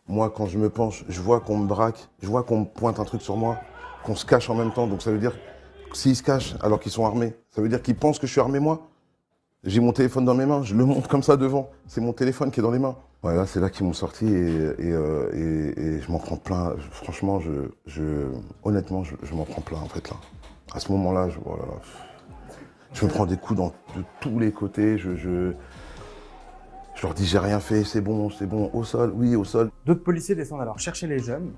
Moi, 0.07 0.31
quand 0.31 0.47
je 0.47 0.57
me 0.57 0.71
penche, 0.71 1.05
je 1.09 1.21
vois 1.21 1.41
qu'on 1.41 1.59
me 1.59 1.67
braque, 1.67 2.09
je 2.23 2.29
vois 2.29 2.45
qu'on 2.45 2.61
me 2.61 2.65
pointe 2.65 3.01
un 3.01 3.05
truc 3.05 3.21
sur 3.21 3.37
moi, 3.37 3.59
qu'on 4.05 4.15
se 4.15 4.25
cache 4.25 4.49
en 4.49 4.55
même 4.55 4.73
temps. 4.73 4.87
Donc 4.87 5.03
ça 5.03 5.11
veut 5.11 5.19
dire, 5.19 5.37
s'ils 5.93 6.15
se 6.15 6.23
cachent 6.23 6.55
alors 6.63 6.79
qu'ils 6.79 6.93
sont 6.93 7.05
armés, 7.05 7.35
ça 7.51 7.61
veut 7.61 7.69
dire 7.69 7.83
qu'ils 7.83 7.97
pensent 7.97 8.21
que 8.21 8.29
je 8.29 8.33
suis 8.33 8.41
armé 8.41 8.61
moi? 8.61 8.87
J'ai 9.65 9.81
mon 9.81 9.93
téléphone 9.93 10.25
dans 10.25 10.35
mes 10.35 10.47
mains, 10.47 10.63
je 10.63 10.77
le 10.77 10.85
montre 10.85 11.09
comme 11.09 11.25
ça 11.25 11.37
devant. 11.37 11.71
C'est 11.89 12.01
mon 12.01 12.13
téléphone 12.13 12.53
qui 12.53 12.61
est 12.61 12.63
dans 12.63 12.71
les 12.71 12.79
mains. 12.79 12.95
Voilà, 13.25 13.47
c'est 13.47 13.59
là 13.59 13.71
qu'ils 13.71 13.87
m'ont 13.87 13.95
sorti 13.95 14.27
et, 14.27 14.29
et, 14.29 14.93
euh, 14.93 15.31
et- 15.33 15.81
et 15.81 16.01
je 16.03 16.13
m'en 16.13 16.19
prends 16.19 16.37
plein. 16.37 16.75
Franchement, 16.91 17.41
je, 17.41 17.71
je- 17.87 18.29
honnêtement, 18.65 19.03
je, 19.03 19.17
je 19.23 19.33
m'en 19.35 19.45
prends 19.47 19.63
plein 19.63 19.79
en 19.79 19.89
fait 19.89 20.11
là. 20.11 20.17
À 20.75 20.79
ce 20.79 20.93
moment-là, 20.93 21.31
je, 21.31 21.39
oh 21.47 21.57
là 21.57 21.65
là, 21.65 21.81
je 22.93 23.03
me 23.07 23.11
prends 23.11 23.25
des 23.25 23.39
coups 23.39 23.59
dans, 23.59 23.69
de 23.97 24.05
tous 24.21 24.39
les 24.39 24.53
côtés. 24.53 24.99
Je, 24.99 25.17
je, 25.17 25.53
je 26.95 27.03
leur 27.03 27.15
dis 27.15 27.25
j'ai 27.25 27.39
rien 27.39 27.61
fait, 27.61 27.83
c'est 27.83 28.03
bon, 28.03 28.29
c'est 28.29 28.45
bon, 28.47 28.69
au 28.75 28.85
sol, 28.85 29.11
oui, 29.17 29.35
au 29.37 29.45
sol. 29.45 29.71
D'autres 29.87 30.03
policiers 30.05 30.35
descendent 30.35 30.61
alors 30.61 30.79
chercher 30.79 31.07
les 31.07 31.19
jeunes 31.19 31.51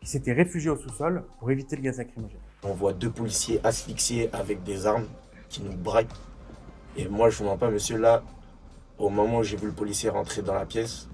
qui 0.00 0.08
s'étaient 0.08 0.32
réfugiés 0.32 0.70
au 0.70 0.76
sous-sol 0.78 1.24
pour 1.38 1.50
éviter 1.50 1.76
le 1.76 1.82
gaz 1.82 1.98
lacrymogène. 1.98 2.40
On 2.62 2.72
voit 2.72 2.94
deux 2.94 3.10
policiers 3.10 3.60
asphyxiés 3.62 4.30
avec 4.32 4.62
des 4.62 4.86
armes 4.86 5.04
qui 5.50 5.62
nous 5.62 5.76
braquent. 5.76 6.08
Et 6.96 7.08
moi, 7.08 7.28
je 7.28 7.36
vous 7.36 7.44
mens 7.44 7.58
pas, 7.58 7.68
monsieur, 7.70 7.98
là, 7.98 8.22
au 8.98 9.10
moment 9.10 9.40
où 9.40 9.42
j'ai 9.42 9.58
vu 9.58 9.66
le 9.66 9.72
policier 9.74 10.08
rentrer 10.08 10.40
dans 10.40 10.54
la 10.54 10.64
pièce, 10.64 11.08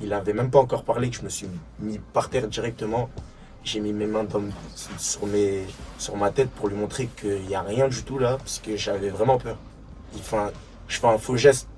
il 0.00 0.12
avait 0.12 0.32
même 0.32 0.50
pas 0.50 0.58
encore 0.60 0.84
parlé 0.84 1.10
que 1.10 1.16
je 1.16 1.22
me 1.22 1.28
suis 1.28 1.48
mis 1.80 1.98
par 2.12 2.30
terre 2.30 2.48
directement. 2.48 3.08
J'ai 3.64 3.80
mis 3.80 3.92
mes 3.92 4.06
mains 4.06 4.24
dans- 4.24 4.40
sur, 4.98 5.26
mes, 5.26 5.64
sur 5.98 6.16
ma 6.16 6.30
tête 6.30 6.48
pour 6.50 6.68
lui 6.68 6.76
montrer 6.76 7.08
qu'il 7.20 7.42
n'y 7.42 7.54
a 7.54 7.62
rien 7.62 7.88
du 7.88 8.02
tout 8.04 8.18
là, 8.18 8.36
parce 8.38 8.60
que 8.60 8.76
j'avais 8.76 9.10
vraiment 9.10 9.38
peur. 9.38 9.56
Il 10.14 10.22
fait 10.22 10.36
un- 10.36 10.52
je 10.86 10.98
fais 10.98 11.06
un 11.06 11.18
faux 11.18 11.36
geste, 11.36 11.68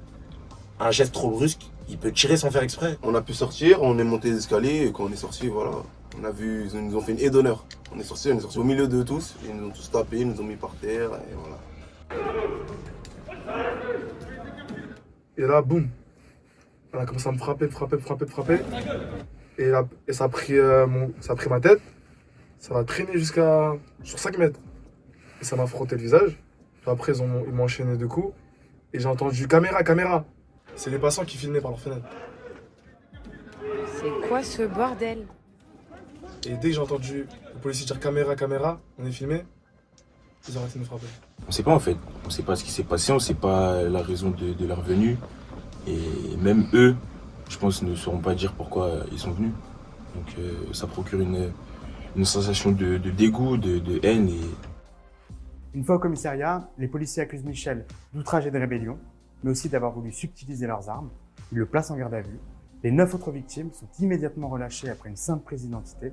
un 0.79 0.91
geste 0.91 1.13
trop 1.13 1.31
brusque, 1.31 1.63
il 1.89 1.99
peut 1.99 2.13
tirer 2.13 2.37
sans 2.37 2.51
faire 2.51 2.63
exprès. 2.63 2.97
On 3.03 3.15
a 3.15 3.23
pu 3.23 3.33
sortir, 3.35 3.83
on 3.83 3.99
est 3.99 4.05
monté 4.05 4.31
les 4.31 4.37
escaliers 4.37 4.87
et 4.87 4.93
quand 4.93 5.05
on 5.05 5.13
est 5.13 5.17
sorti, 5.17 5.49
voilà, 5.49 5.73
on 6.21 6.25
a 6.25 6.31
vu, 6.31 6.69
ils 6.73 6.79
nous 6.81 6.97
ont 6.97 7.01
fait 7.01 7.13
une 7.13 7.19
haie 7.21 7.31
d'honneur. 7.31 7.65
On 7.95 7.99
est 7.99 8.05
sorti, 8.05 8.31
on 8.31 8.37
est 8.37 8.41
sorti 8.41 8.59
au 8.59 8.65
milieu 8.65 8.87
de 8.87 9.03
tous, 9.03 9.35
ils 9.45 9.57
nous 9.57 9.69
ont 9.69 9.71
tous 9.71 9.91
tapés, 9.91 10.19
ils 10.21 10.29
nous 10.29 10.41
ont 10.41 10.45
mis 10.45 10.57
par 10.57 10.71
terre 10.81 11.11
et 11.15 11.35
voilà. 11.35 11.59
Et 15.39 15.43
là, 15.43 15.63
boum. 15.63 15.89
On 16.93 16.99
a 16.99 17.07
commencé 17.07 17.29
à 17.29 17.33
me 17.33 17.39
frapper, 17.39 17.67
me 17.67 17.71
frapper, 17.71 17.97
me 17.97 18.01
frapper, 18.01 18.25
me 18.25 18.31
frapper. 18.31 18.59
Et, 19.59 19.67
là, 19.67 19.87
et 20.09 20.13
ça, 20.13 20.25
a 20.25 20.29
pris, 20.29 20.59
euh, 20.59 20.87
mon, 20.87 21.13
ça 21.21 21.33
a 21.35 21.37
pris 21.37 21.49
ma 21.49 21.61
tête. 21.61 21.81
Ça 22.59 22.75
m'a 22.75 22.85
traîné 22.85 23.13
jusqu'à 23.15 23.75
sur 24.03 24.19
5 24.19 24.39
mètres. 24.39 24.59
Et 25.41 25.45
ça 25.45 25.57
m'a 25.57 25.67
frotté 25.67 25.95
le 25.97 26.03
visage. 26.03 26.39
Puis 26.83 26.91
après, 26.91 27.13
ils 27.13 27.23
ont- 27.23 27.45
ils 27.47 27.53
m'ont 27.53 27.65
enchaîné 27.65 27.97
deux 27.97 28.09
coups. 28.09 28.35
Et 28.93 28.99
j'ai 29.01 29.07
entendu 29.07 29.47
caméra, 29.47 29.83
caméra. 29.85 30.25
C'est 30.75 30.91
les 30.91 30.99
passants 30.99 31.25
qui 31.25 31.37
filmaient 31.37 31.61
par 31.61 31.71
leur 31.71 31.81
fenêtre. 31.81 32.07
C'est 34.01 34.29
quoi 34.29 34.43
ce 34.43 34.63
bordel? 34.63 35.27
Et 36.47 36.55
dès 36.55 36.69
que 36.71 36.75
j'ai 36.75 36.81
entendu 36.81 37.27
le 37.55 37.61
policier 37.61 37.87
dire 37.87 38.01
caméra, 38.01 38.35
caméra, 38.35 38.81
on 38.99 39.05
est 39.05 39.11
filmé, 39.13 39.45
ils 40.49 40.57
ont 40.57 40.61
arrêté 40.63 40.75
de 40.75 40.81
me 40.81 40.85
frapper. 40.87 41.07
On 41.47 41.51
sait 41.53 41.63
pas 41.63 41.73
en 41.75 41.79
fait. 41.81 41.97
On 42.27 42.31
sait 42.31 42.43
pas 42.43 42.57
ce 42.57 42.65
qui 42.65 42.71
s'est 42.71 42.83
passé, 42.83 43.13
on 43.13 43.19
sait 43.19 43.35
pas 43.35 43.83
la 43.83 44.03
raison 44.03 44.31
de, 44.31 44.53
de 44.55 44.67
leur 44.67 44.81
venue. 44.81 45.19
Et 45.91 46.37
même 46.37 46.67
eux, 46.73 46.95
je 47.49 47.59
pense, 47.59 47.83
ne 47.83 47.95
sauront 47.95 48.21
pas 48.21 48.35
dire 48.35 48.53
pourquoi 48.53 49.05
ils 49.11 49.19
sont 49.19 49.33
venus. 49.33 49.53
Donc 50.15 50.27
euh, 50.39 50.73
ça 50.73 50.87
procure 50.87 51.21
une, 51.21 52.25
sensation 52.25 52.73
de, 52.73 52.97
dégoût, 52.99 53.57
de, 53.57 54.05
haine. 54.05 54.31
Une 55.75 55.85
fois 55.85 55.97
au 55.97 55.99
commissariat, 55.99 56.69
les 56.79 56.89
policiers 56.89 57.23
accusent 57.23 57.45
Michel 57.45 57.87
d'outrage 58.13 58.47
et 58.47 58.51
de 58.51 58.59
rébellion, 58.59 58.99
mais 59.43 59.51
aussi 59.51 59.69
d'avoir 59.69 59.93
voulu 59.93 60.13
subtiliser 60.13 60.67
leurs 60.67 60.89
armes. 60.89 61.11
Ils 61.53 61.59
le 61.59 61.67
placent 61.67 61.91
en 61.91 61.97
garde 61.97 62.15
à 62.15 62.21
vue. 62.21 62.39
Les 62.83 62.91
neuf 62.91 63.15
autres 63.15 63.31
victimes 63.31 63.71
sont 63.73 63.89
immédiatement 63.99 64.49
relâchées 64.49 64.89
après 64.89 65.11
une 65.11 65.17
simple 65.17 65.45
prise 65.45 65.63
d'identité. 65.63 66.13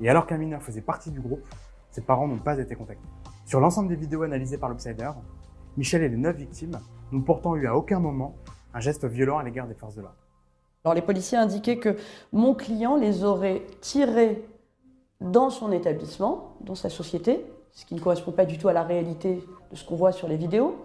Et 0.00 0.08
alors 0.08 0.26
qu'un 0.26 0.38
mineur 0.38 0.62
faisait 0.62 0.80
partie 0.80 1.10
du 1.10 1.20
groupe, 1.20 1.44
ses 1.90 2.02
parents 2.02 2.28
n'ont 2.28 2.38
pas 2.38 2.58
été 2.58 2.74
contactés. 2.74 3.08
Sur 3.46 3.60
l'ensemble 3.60 3.88
des 3.88 3.96
vidéos 3.96 4.22
analysées 4.22 4.58
par 4.58 4.68
l'Obsider, 4.68 5.10
Michel 5.76 6.02
et 6.02 6.08
les 6.08 6.16
neuf 6.16 6.36
victimes 6.36 6.78
n'ont 7.12 7.22
pourtant 7.22 7.56
eu 7.56 7.66
à 7.66 7.74
aucun 7.74 7.98
moment 7.98 8.36
un 8.74 8.80
geste 8.80 9.04
violent 9.04 9.38
à 9.38 9.42
l'égard 9.42 9.66
des 9.66 9.74
forces 9.74 9.94
de 9.94 10.02
l'ordre. 10.02 10.16
Alors 10.84 10.94
les 10.94 11.02
policiers 11.02 11.38
indiquaient 11.38 11.78
que 11.78 11.96
mon 12.32 12.54
client 12.54 12.96
les 12.96 13.24
aurait 13.24 13.62
tirés 13.80 14.44
dans 15.20 15.50
son 15.50 15.72
établissement, 15.72 16.56
dans 16.60 16.74
sa 16.74 16.88
société, 16.88 17.44
ce 17.72 17.84
qui 17.84 17.94
ne 17.94 18.00
correspond 18.00 18.32
pas 18.32 18.44
du 18.44 18.58
tout 18.58 18.68
à 18.68 18.72
la 18.72 18.82
réalité 18.82 19.44
de 19.70 19.76
ce 19.76 19.84
qu'on 19.84 19.96
voit 19.96 20.12
sur 20.12 20.28
les 20.28 20.36
vidéos. 20.36 20.76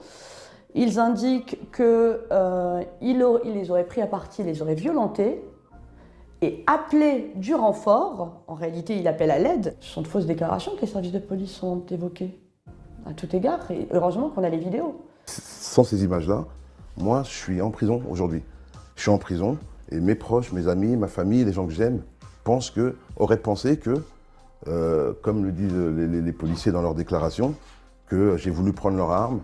Ils 0.75 0.99
indiquent 0.99 1.71
qu'il 1.71 1.85
euh, 1.85 2.83
il 3.01 3.19
les 3.45 3.71
aurait 3.71 3.85
pris 3.85 4.01
à 4.01 4.07
partie, 4.07 4.43
les 4.43 4.61
aurait 4.61 4.75
violentés 4.75 5.43
et 6.41 6.63
appelé 6.67 7.31
du 7.35 7.55
renfort. 7.55 8.43
En 8.47 8.55
réalité, 8.55 8.97
il 8.97 9.07
appelle 9.07 9.31
à 9.31 9.39
l'aide. 9.39 9.75
Ce 9.79 9.91
sont 9.91 10.01
de 10.01 10.07
fausses 10.07 10.25
déclarations 10.25 10.75
que 10.75 10.81
les 10.81 10.87
services 10.87 11.11
de 11.11 11.19
police 11.19 11.61
ont 11.63 11.85
évoquées 11.89 12.39
à 13.05 13.13
tout 13.13 13.33
égard. 13.35 13.69
Et 13.71 13.87
heureusement 13.91 14.29
qu'on 14.29 14.43
a 14.43 14.49
les 14.49 14.57
vidéos. 14.57 15.01
Sans 15.25 15.83
ces 15.83 16.03
images-là, 16.03 16.45
moi, 16.97 17.23
je 17.23 17.29
suis 17.29 17.61
en 17.61 17.71
prison 17.71 18.03
aujourd'hui. 18.09 18.43
Je 18.95 19.01
suis 19.01 19.11
en 19.11 19.17
prison 19.17 19.57
et 19.89 19.99
mes 19.99 20.15
proches, 20.15 20.51
mes 20.51 20.67
amis, 20.67 20.95
ma 20.95 21.07
famille, 21.07 21.43
les 21.43 21.53
gens 21.53 21.65
que 21.65 21.73
j'aime 21.73 22.01
pensent 22.43 22.71
que, 22.71 22.95
auraient 23.15 23.41
pensé 23.41 23.77
que, 23.77 24.03
euh, 24.67 25.13
comme 25.21 25.43
le 25.43 25.51
disent 25.51 25.73
les, 25.75 26.21
les- 26.21 26.31
policiers 26.33 26.71
dans 26.71 26.81
leurs 26.81 26.95
déclarations, 26.95 27.55
que 28.07 28.37
j'ai 28.37 28.49
voulu 28.51 28.73
prendre 28.73 28.97
leur 28.97 29.11
arme, 29.11 29.41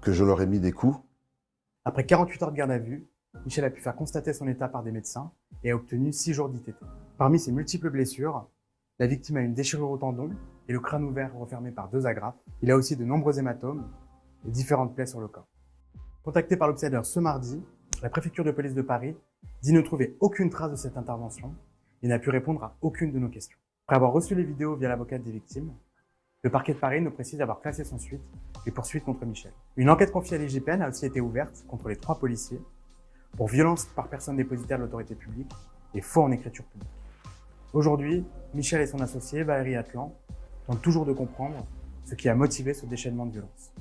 que 0.00 0.12
je 0.12 0.24
leur 0.24 0.40
ai 0.42 0.46
mis 0.46 0.58
des 0.58 0.72
coups. 0.72 0.96
Après 1.84 2.04
48 2.04 2.42
heures 2.42 2.50
de 2.52 2.56
garde 2.56 2.70
à 2.70 2.78
vue, 2.78 3.06
Michel 3.44 3.64
a 3.64 3.70
pu 3.70 3.80
faire 3.80 3.94
constater 3.96 4.32
son 4.32 4.46
état 4.48 4.68
par 4.68 4.82
des 4.82 4.92
médecins 4.92 5.30
et 5.62 5.70
a 5.70 5.76
obtenu 5.76 6.12
6 6.12 6.32
jours 6.34 6.48
d'ITT. 6.48 6.74
Parmi 7.18 7.38
ses 7.38 7.52
multiples 7.52 7.90
blessures, 7.90 8.46
la 8.98 9.06
victime 9.06 9.36
a 9.36 9.40
une 9.40 9.54
déchirure 9.54 9.90
au 9.90 9.98
tendon 9.98 10.30
et 10.68 10.72
le 10.72 10.80
crâne 10.80 11.04
ouvert 11.04 11.34
refermé 11.36 11.70
par 11.72 11.88
deux 11.88 12.06
agrafes. 12.06 12.36
Il 12.62 12.70
a 12.70 12.76
aussi 12.76 12.96
de 12.96 13.04
nombreux 13.04 13.38
hématomes 13.38 13.84
et 14.46 14.50
différentes 14.50 14.94
plaies 14.94 15.06
sur 15.06 15.20
le 15.20 15.28
corps. 15.28 15.46
Contacté 16.24 16.56
par 16.56 16.68
l'Obsider 16.68 17.00
ce 17.02 17.20
mardi, 17.20 17.62
la 18.02 18.08
préfecture 18.08 18.44
de 18.44 18.50
police 18.50 18.72
de 18.72 18.80
Paris 18.80 19.14
dit 19.60 19.74
ne 19.74 19.82
trouver 19.82 20.16
aucune 20.20 20.48
trace 20.48 20.70
de 20.70 20.76
cette 20.76 20.96
intervention 20.96 21.54
et 22.02 22.08
n'a 22.08 22.18
pu 22.18 22.30
répondre 22.30 22.64
à 22.64 22.78
aucune 22.80 23.12
de 23.12 23.18
nos 23.18 23.28
questions. 23.28 23.58
Après 23.86 23.96
avoir 23.96 24.10
reçu 24.10 24.34
les 24.34 24.42
vidéos 24.42 24.74
via 24.74 24.88
l'avocate 24.88 25.22
des 25.22 25.32
victimes, 25.32 25.70
le 26.42 26.48
parquet 26.48 26.72
de 26.72 26.78
Paris 26.78 27.02
nous 27.02 27.10
précise 27.10 27.42
avoir 27.42 27.60
classé 27.60 27.84
sans 27.84 27.98
suite 27.98 28.22
les 28.64 28.72
poursuites 28.72 29.04
contre 29.04 29.26
Michel. 29.26 29.52
Une 29.76 29.90
enquête 29.90 30.12
confiée 30.12 30.38
à 30.38 30.40
l'IGPN 30.40 30.80
a 30.80 30.88
aussi 30.88 31.04
été 31.04 31.20
ouverte 31.20 31.62
contre 31.68 31.90
les 31.90 31.96
trois 31.96 32.18
policiers 32.18 32.62
pour 33.36 33.48
violence 33.48 33.84
par 33.84 34.08
personne 34.08 34.36
dépositaire 34.36 34.78
de 34.78 34.84
l'autorité 34.84 35.14
publique 35.14 35.52
et 35.92 36.00
faux 36.00 36.22
en 36.22 36.32
écriture 36.32 36.64
publique. 36.64 36.88
Aujourd'hui, 37.74 38.24
Michel 38.54 38.80
et 38.80 38.86
son 38.86 39.00
associé, 39.00 39.42
Valérie 39.42 39.76
Atlan, 39.76 40.16
tentent 40.66 40.80
toujours 40.80 41.04
de 41.04 41.12
comprendre 41.12 41.66
ce 42.06 42.14
qui 42.14 42.30
a 42.30 42.34
motivé 42.34 42.72
ce 42.72 42.86
déchaînement 42.86 43.26
de 43.26 43.32
violence. 43.32 43.74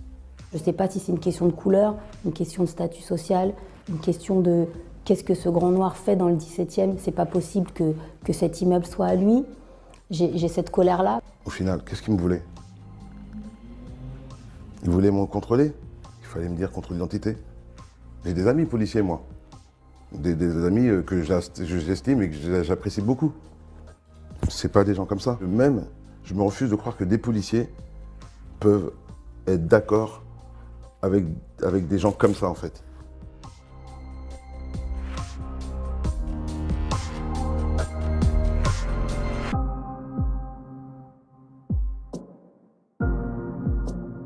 Je 0.53 0.59
ne 0.59 0.63
sais 0.63 0.73
pas 0.73 0.87
si 0.87 0.99
c'est 0.99 1.11
une 1.11 1.19
question 1.19 1.47
de 1.47 1.51
couleur, 1.51 1.95
une 2.25 2.31
question 2.33 2.63
de 2.63 2.69
statut 2.69 3.01
social, 3.01 3.53
une 3.89 3.97
question 3.99 4.39
de 4.39 4.65
qu'est-ce 5.03 5.23
que 5.23 5.33
ce 5.33 5.49
grand 5.49 5.71
noir 5.71 5.97
fait 5.97 6.15
dans 6.15 6.29
le 6.29 6.35
17e. 6.35 6.95
C'est 6.99 7.11
pas 7.11 7.25
possible 7.25 7.71
que, 7.71 7.93
que 8.23 8.33
cet 8.33 8.61
immeuble 8.61 8.85
soit 8.85 9.07
à 9.07 9.15
lui. 9.15 9.45
J'ai 10.11 10.47
cette 10.47 10.69
colère-là. 10.69 11.21
Au 11.45 11.49
final, 11.49 11.83
qu'est-ce 11.83 12.03
qu'ils 12.03 12.13
me 12.13 12.19
voulaient 12.19 12.43
Ils 14.83 14.89
voulaient 14.91 15.09
me 15.11 15.25
contrôler 15.25 15.73
Il 16.21 16.27
fallait 16.27 16.49
me 16.49 16.55
dire 16.55 16.71
contre 16.71 16.93
l'identité. 16.93 17.35
J'ai 18.23 18.33
des 18.33 18.45
amis 18.47 18.65
policiers, 18.65 19.01
moi. 19.01 19.23
Des, 20.11 20.35
des 20.35 20.65
amis 20.65 20.87
euh, 20.87 21.01
que 21.01 21.23
j'estime 21.23 22.21
et 22.21 22.29
que 22.29 22.35
j'a- 22.35 22.61
j'apprécie 22.63 23.01
beaucoup. 23.01 23.31
C'est 24.49 24.71
pas 24.71 24.83
des 24.83 24.93
gens 24.93 25.05
comme 25.05 25.19
ça. 25.19 25.39
Même, 25.41 25.85
je 26.23 26.35
me 26.35 26.43
refuse 26.43 26.69
de 26.69 26.75
croire 26.75 26.95
que 26.95 27.03
des 27.03 27.17
policiers 27.17 27.69
peuvent 28.59 28.91
être 29.47 29.67
d'accord 29.67 30.22
avec, 31.03 31.25
avec 31.61 31.87
des 31.87 31.99
gens 31.99 32.13
comme 32.13 32.33
ça, 32.33 32.49
en 32.49 32.55
fait. 32.55 32.81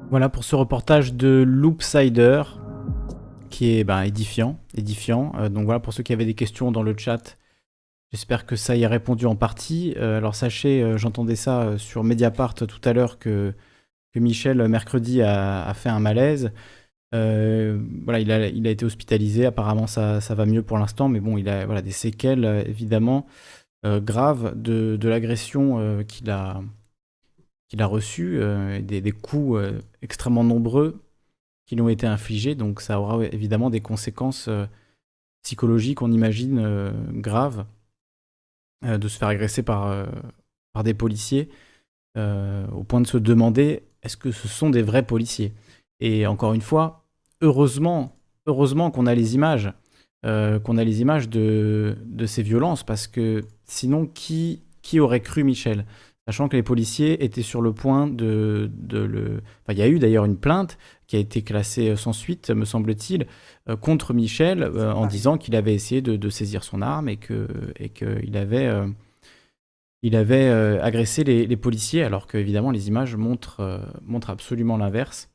Voilà 0.09 0.29
pour 0.29 0.45
ce 0.45 0.55
reportage 0.55 1.13
de 1.13 1.43
Loopsider 1.45 2.43
qui 3.49 3.77
est 3.77 3.83
ben, 3.83 4.03
édifiant. 4.03 4.57
édifiant. 4.75 5.33
Euh, 5.37 5.49
donc 5.49 5.65
voilà 5.65 5.79
pour 5.79 5.93
ceux 5.93 6.03
qui 6.03 6.13
avaient 6.13 6.25
des 6.25 6.35
questions 6.35 6.71
dans 6.71 6.83
le 6.83 6.95
chat. 6.95 7.37
J'espère 8.11 8.45
que 8.45 8.55
ça 8.55 8.75
y 8.75 8.85
a 8.85 8.89
répondu 8.89 9.25
en 9.25 9.35
partie. 9.35 9.95
Euh, 9.97 10.17
alors 10.17 10.35
sachez, 10.35 10.81
euh, 10.81 10.97
j'entendais 10.97 11.35
ça 11.35 11.77
sur 11.77 12.03
Mediapart 12.03 12.53
tout 12.53 12.81
à 12.85 12.93
l'heure 12.93 13.19
que, 13.19 13.53
Michel 14.19 14.61
euh, 14.61 14.67
mercredi 14.67 15.21
a, 15.21 15.73
fait 15.73 15.89
un 15.89 15.99
malaise. 15.99 16.51
Euh, 17.15 17.81
voilà, 18.03 18.19
il 18.19 18.31
a, 18.31 18.69
été 18.69 18.85
hospitalisé. 18.85 19.45
Apparemment 19.45 19.87
ça, 19.87 20.19
va 20.19 20.45
mieux 20.45 20.63
pour 20.63 20.77
l'instant, 20.77 21.09
mais 21.09 21.19
bon, 21.19 21.37
il 21.37 21.49
a 21.49 21.65
voilà, 21.65 21.81
des 21.81 21.91
séquelles 21.91 22.45
euh, 22.45 22.63
évidemment 22.65 23.27
graves 23.83 24.53
de, 24.61 25.07
l'agression 25.07 26.03
qu'il 26.03 26.29
a 26.29 26.61
qu'il 27.69 27.81
a 27.81 27.85
reçu, 27.85 28.39
euh, 28.41 28.81
des, 28.81 29.11
coups 29.11 29.61
extrêmement 30.01 30.43
nombreux 30.43 31.01
qui 31.65 31.75
lui 31.75 31.81
ont 31.81 31.89
été 31.89 32.05
infligés. 32.05 32.55
Donc 32.55 32.81
ça 32.81 32.99
aura 32.99 33.23
évidemment 33.27 33.69
des 33.69 33.79
conséquences 33.79 34.49
psychologiques, 35.41 36.01
on 36.01 36.11
imagine, 36.11 36.91
graves, 37.11 37.65
de 38.85 39.07
se 39.07 39.17
faire 39.17 39.29
agresser 39.29 39.63
par, 39.63 40.05
par 40.73 40.83
des 40.83 40.93
policiers, 40.93 41.47
au 42.17 42.83
point 42.83 42.99
de 42.99 43.07
se 43.07 43.17
demander 43.17 43.86
est-ce 44.03 44.17
que 44.17 44.31
ce 44.31 44.47
sont 44.47 44.69
des 44.69 44.81
vrais 44.81 45.03
policiers? 45.03 45.53
Et 45.99 46.27
encore 46.27 46.53
une 46.53 46.61
fois, 46.61 47.05
heureusement, 47.41 48.17
heureusement 48.45 48.91
qu'on 48.91 49.07
a 49.07 49.15
les 49.15 49.35
images, 49.35 49.71
euh, 50.25 50.59
qu'on 50.59 50.77
a 50.77 50.83
les 50.83 51.01
images 51.01 51.29
de, 51.29 51.97
de 52.05 52.25
ces 52.25 52.43
violences, 52.43 52.83
parce 52.83 53.07
que 53.07 53.45
sinon, 53.65 54.05
qui, 54.05 54.63
qui 54.81 54.99
aurait 54.99 55.21
cru 55.21 55.43
Michel? 55.43 55.85
Sachant 56.27 56.49
que 56.49 56.57
les 56.57 56.63
policiers 56.63 57.23
étaient 57.23 57.41
sur 57.41 57.61
le 57.61 57.71
point 57.71 58.05
de, 58.05 58.69
de 58.73 58.99
le... 58.99 59.41
Enfin, 59.63 59.71
il 59.71 59.77
y 59.77 59.81
a 59.81 59.87
eu 59.87 59.97
d'ailleurs 59.97 60.25
une 60.25 60.35
plainte 60.35 60.77
qui 61.07 61.15
a 61.15 61.19
été 61.19 61.41
classée 61.41 61.95
sans 61.95 62.11
suite, 62.11 62.49
me 62.49 62.65
semble-t-il, 62.65 63.27
euh, 63.69 63.77
contre 63.77 64.13
Michel 64.13 64.61
euh, 64.61 64.91
en 64.91 65.05
disant 65.05 65.37
qu'il 65.37 65.55
avait 65.55 65.73
essayé 65.73 66.01
de, 66.01 66.17
de 66.17 66.29
saisir 66.29 66.65
son 66.65 66.81
arme 66.81 67.07
et 67.07 67.15
que 67.15 67.47
et 67.77 67.87
qu'il 67.87 68.35
avait, 68.35 68.69
il 70.01 70.15
avait 70.15 70.47
euh, 70.47 70.81
agressé 70.81 71.23
les, 71.23 71.57
policiers, 71.57 72.03
alors 72.03 72.27
que 72.27 72.37
évidemment 72.37 72.71
les 72.71 72.87
images 72.87 73.15
montrent, 73.15 73.61
euh, 73.61 73.79
absolument 74.27 74.77
l'inverse. 74.77 75.29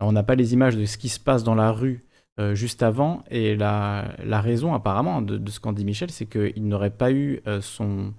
On 0.00 0.12
n'a 0.12 0.22
pas 0.22 0.34
les 0.34 0.54
images 0.54 0.76
de 0.76 0.84
ce 0.86 0.96
qui 0.96 1.08
se 1.10 1.20
passe 1.20 1.44
dans 1.44 1.54
la 1.54 1.72
rue 1.72 2.06
euh, 2.38 2.54
juste 2.54 2.82
avant, 2.82 3.22
et 3.30 3.56
la, 3.56 4.14
la 4.24 4.40
raison 4.40 4.72
apparemment 4.74 5.20
de, 5.20 5.50
ce 5.50 5.60
qu'en 5.60 5.72
dit 5.72 5.84
Michel, 5.84 6.10
c'est 6.10 6.26
qu'il 6.26 6.66
n'aurait 6.66 6.96
pas 6.96 7.12
eu 7.12 7.42
son, 7.60 8.14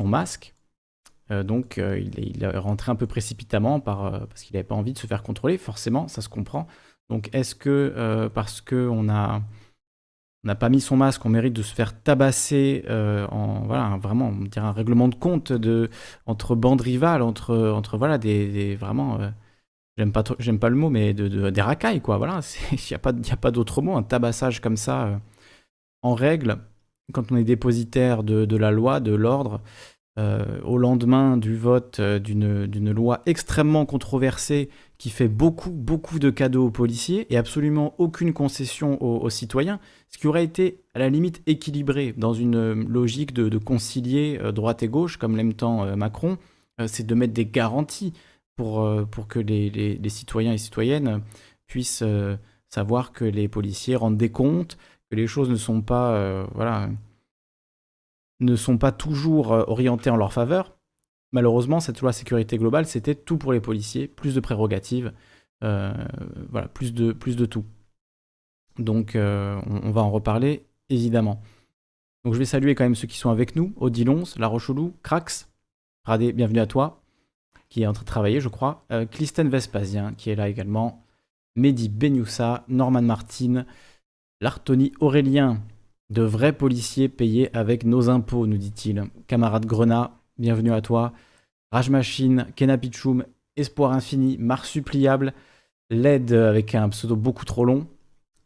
masque. 0.00 0.54
Donc 1.30 1.78
il, 1.78 2.44
est, 2.44 2.58
rentré 2.58 2.92
un 2.92 2.96
peu 2.96 3.06
précipitamment 3.06 3.80
par, 3.80 4.28
parce 4.28 4.42
qu'il 4.42 4.54
n'avait 4.54 4.68
pas 4.68 4.74
envie 4.74 4.92
de 4.92 4.98
se 4.98 5.06
faire 5.06 5.22
contrôler, 5.22 5.56
forcément, 5.56 6.08
ça 6.08 6.20
se 6.20 6.28
comprend. 6.28 6.66
Donc 7.08 7.30
est-ce 7.32 7.54
que 7.54 8.28
parce 8.34 8.60
qu'on 8.60 9.08
a 9.08 9.40
on 10.44 10.48
n'a 10.48 10.54
pas 10.54 10.68
mis 10.68 10.80
son 10.80 10.96
masque, 10.96 11.24
on 11.24 11.30
mérite 11.30 11.54
de 11.54 11.62
se 11.62 11.74
faire 11.74 12.00
tabasser 12.02 12.84
euh, 12.88 13.26
en 13.28 13.62
voilà 13.66 13.96
vraiment 14.02 14.28
on 14.32 14.60
un 14.60 14.72
règlement 14.72 15.08
de 15.08 15.14
compte 15.14 15.52
entre 16.26 16.54
bandes 16.56 16.80
rivales, 16.82 17.22
entre 17.22 17.56
entre 17.70 17.98
voilà 17.98 18.18
des, 18.18 18.76
vraiment 18.76 19.20
euh, 19.20 19.30
j'aime 19.96 20.58
pas 20.58 20.68
le 20.70 20.76
mot 20.76 20.90
mais 20.90 21.14
de, 21.14 21.28
de- 21.28 21.50
des 21.50 21.62
racailles 21.62 22.00
quoi 22.00 22.18
voilà. 22.18 22.40
Il 22.72 22.90
y 22.90 22.94
a 22.94 22.98
pas 23.36 23.50
d'autre 23.50 23.82
mot 23.82 23.96
un 23.96 24.02
tabassage 24.02 24.60
comme 24.60 24.76
ça 24.76 25.04
euh, 25.06 25.16
en 26.02 26.14
règle. 26.14 26.58
Quand 27.12 27.32
on 27.32 27.36
est 27.36 27.44
dépositaire 27.44 28.22
de 28.24 28.56
la 28.56 28.70
loi 28.70 29.00
de 29.00 29.14
l'ordre 29.14 29.60
euh, 30.16 30.60
au 30.62 30.78
lendemain 30.78 31.36
du 31.36 31.56
vote 31.56 31.98
euh, 31.98 32.20
d'une 32.20 32.92
loi 32.92 33.22
extrêmement 33.26 33.84
controversée 33.84 34.68
qui 34.96 35.10
fait 35.10 35.26
beaucoup, 35.26 35.70
beaucoup 35.70 36.20
de 36.20 36.30
cadeaux 36.30 36.66
aux 36.66 36.70
policiers 36.70 37.26
et 37.34 37.36
absolument 37.36 37.96
aucune 37.98 38.32
concession 38.32 39.02
aux, 39.02 39.28
citoyens, 39.28 39.80
ce 40.10 40.18
qui 40.18 40.28
aurait 40.28 40.44
été 40.44 40.78
à 40.94 41.00
la 41.00 41.08
limite 41.08 41.42
équilibré 41.48 42.14
dans 42.16 42.32
une 42.32 42.54
euh, 42.54 42.74
logique 42.88 43.34
de, 43.34 43.58
concilier 43.58 44.38
droite 44.52 44.84
et 44.84 44.88
gauche, 44.88 45.16
comme 45.16 45.36
l'aime 45.36 45.54
tant 45.54 45.96
Macron, 45.96 46.38
c'est 46.86 47.06
de 47.06 47.14
mettre 47.14 47.32
des 47.32 47.46
garanties 47.46 48.12
pour, 48.56 48.88
que 49.28 49.40
les, 49.40 49.98
citoyens 50.08 50.52
et 50.52 50.58
citoyennes 50.58 51.22
puissent 51.66 52.04
savoir 52.68 53.12
que 53.12 53.24
les 53.24 53.48
policiers 53.48 53.96
rendent 53.96 54.16
des 54.16 54.28
comptes, 54.28 54.76
que 55.10 55.16
les 55.16 55.26
choses 55.26 55.50
ne 55.50 55.56
sont 55.56 55.82
pas, 55.82 56.46
voilà, 56.54 56.90
ne 58.44 58.56
sont 58.56 58.78
pas 58.78 58.92
toujours 58.92 59.52
euh, 59.52 59.64
orientées 59.66 60.10
en 60.10 60.16
leur 60.16 60.32
faveur. 60.32 60.76
Malheureusement, 61.32 61.80
cette 61.80 62.00
loi 62.00 62.12
sécurité 62.12 62.58
globale, 62.58 62.86
c'était 62.86 63.16
tout 63.16 63.38
pour 63.38 63.52
les 63.52 63.60
policiers, 63.60 64.06
plus 64.06 64.36
de 64.36 64.40
prérogatives, 64.40 65.12
euh, 65.64 65.92
voilà, 66.50 66.68
plus 66.68 66.94
de, 66.94 67.12
tout. 67.46 67.64
Donc, 68.78 69.16
euh, 69.16 69.60
on, 69.66 69.90
va 69.90 70.02
en 70.02 70.12
reparler, 70.12 70.64
évidemment. 70.90 71.42
Donc, 72.24 72.34
je 72.34 72.38
vais 72.38 72.44
saluer 72.44 72.76
quand 72.76 72.84
même 72.84 72.94
ceux 72.94 73.08
qui 73.08 73.18
sont 73.18 73.30
avec 73.30 73.56
nous. 73.56 73.72
Odilons, 73.78 74.22
La 74.36 74.46
Rochelou, 74.46 74.94
Crax, 75.02 75.50
Radé, 76.04 76.32
bienvenue 76.32 76.60
à 76.60 76.66
toi, 76.66 77.02
qui 77.68 77.82
est 77.82 77.86
en 77.86 77.92
train 77.92 78.02
de 78.02 78.06
travailler, 78.06 78.40
je 78.40 78.48
crois. 78.48 78.84
Euh, 78.92 79.04
Clisten 79.04 79.48
Vespasien, 79.48 80.14
qui 80.14 80.30
est 80.30 80.36
là 80.36 80.48
également. 80.48 81.04
Mehdi 81.56 81.88
Benyoussa, 81.88 82.64
Norman 82.68 83.02
Martin, 83.02 83.66
Lartoni 84.40 84.92
Aurélien, 85.00 85.60
de 86.10 86.22
vrais 86.22 86.52
policiers 86.52 87.08
payés 87.08 87.54
avec 87.56 87.84
nos 87.84 88.10
impôts, 88.10 88.46
nous 88.46 88.58
dit-il. 88.58 89.04
Camarade 89.26 89.66
Grenat, 89.66 90.12
bienvenue 90.38 90.72
à 90.72 90.80
toi. 90.80 91.12
Rage 91.72 91.90
Machine, 91.90 92.46
Kenapichoum, 92.56 93.24
Espoir 93.56 93.92
Infini, 93.92 94.36
Marsuppliable, 94.38 95.32
LED 95.90 96.32
avec 96.32 96.74
un 96.74 96.88
pseudo 96.90 97.16
beaucoup 97.16 97.44
trop 97.44 97.64
long, 97.64 97.86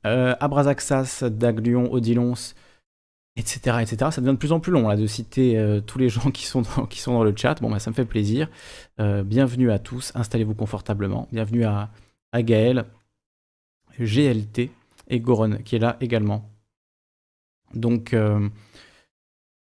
euh, 0.07 0.35
Abrazaxas, 0.41 1.25
Daglion, 1.29 1.93
Odilons, 1.93 2.55
etc., 3.37 3.79
etc. 3.81 3.97
Ça 4.11 4.21
devient 4.21 4.33
de 4.33 4.39
plus 4.39 4.53
en 4.53 4.61
plus 4.61 4.73
long 4.73 4.89
là 4.89 4.97
de 4.97 5.07
citer 5.07 5.59
euh, 5.59 5.81
tous 5.81 5.99
les 5.99 6.09
gens 6.09 6.31
qui 6.31 6.47
sont 6.47 6.63
dans, 6.63 6.87
qui 6.87 7.01
sont 7.01 7.13
dans 7.13 7.25
le 7.25 7.35
chat. 7.37 7.61
Bon, 7.61 7.71
bah, 7.71 7.79
ça 7.79 7.91
me 7.91 7.95
fait 7.95 8.05
plaisir. 8.05 8.49
Euh, 9.01 9.23
bienvenue 9.23 9.71
à 9.71 9.79
tous, 9.79 10.13
installez-vous 10.15 10.55
confortablement. 10.55 11.29
Bienvenue 11.33 11.65
à, 11.65 11.91
à 12.33 12.43
Gaël, 12.43 12.85
GLT 13.99 14.71
et 15.09 15.21
Goron 15.21 15.59
qui 15.65 15.77
est 15.77 15.81
là 15.81 15.97
également. 16.01 16.49
Donc, 17.75 18.15
euh, 18.15 18.49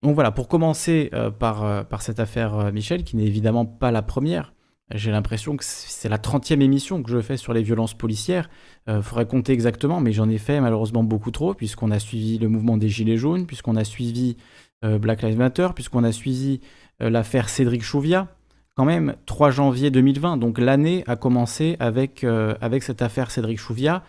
donc 0.01 0.15
voilà, 0.15 0.31
pour 0.31 0.47
commencer 0.47 1.09
euh, 1.13 1.31
par, 1.31 1.63
euh, 1.63 1.83
par 1.83 2.01
cette 2.01 2.19
affaire 2.19 2.55
euh, 2.55 2.71
Michel, 2.71 3.03
qui 3.03 3.15
n'est 3.15 3.25
évidemment 3.25 3.65
pas 3.65 3.91
la 3.91 4.01
première, 4.01 4.53
j'ai 4.93 5.11
l'impression 5.11 5.55
que 5.55 5.63
c'est 5.65 6.09
la 6.09 6.17
30e 6.17 6.61
émission 6.61 7.01
que 7.01 7.09
je 7.09 7.21
fais 7.21 7.37
sur 7.37 7.53
les 7.53 7.63
violences 7.63 7.93
policières. 7.93 8.49
Il 8.87 9.01
faudrait 9.01 9.25
compter 9.25 9.53
exactement, 9.53 10.01
mais 10.01 10.11
j'en 10.11 10.29
ai 10.29 10.37
fait 10.37 10.59
malheureusement 10.59 11.03
beaucoup 11.03 11.31
trop, 11.31 11.53
puisqu'on 11.53 11.89
a 11.89 11.99
suivi 11.99 12.37
le 12.37 12.49
mouvement 12.49 12.75
des 12.75 12.89
Gilets 12.89 13.17
jaunes, 13.17 13.47
puisqu'on 13.47 13.77
a 13.77 13.85
suivi 13.85 14.35
euh, 14.83 14.99
Black 14.99 15.21
Lives 15.21 15.37
Matter, 15.37 15.69
puisqu'on 15.73 16.03
a 16.03 16.11
suivi 16.11 16.59
euh, 17.01 17.09
l'affaire 17.09 17.49
Cédric 17.49 17.83
Chouviat. 17.83 18.27
Quand 18.75 18.85
même, 18.85 19.15
3 19.25 19.51
janvier 19.51 19.91
2020, 19.91 20.37
donc 20.37 20.57
l'année 20.57 21.03
a 21.07 21.15
commencé 21.15 21.77
avec, 21.79 22.23
euh, 22.23 22.55
avec 22.59 22.83
cette 22.83 23.01
affaire 23.01 23.29
Cédric 23.31 23.59
Chouviat, 23.59 24.03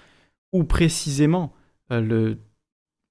où 0.52 0.64
précisément 0.64 1.52
euh, 1.92 2.00
le 2.00 2.38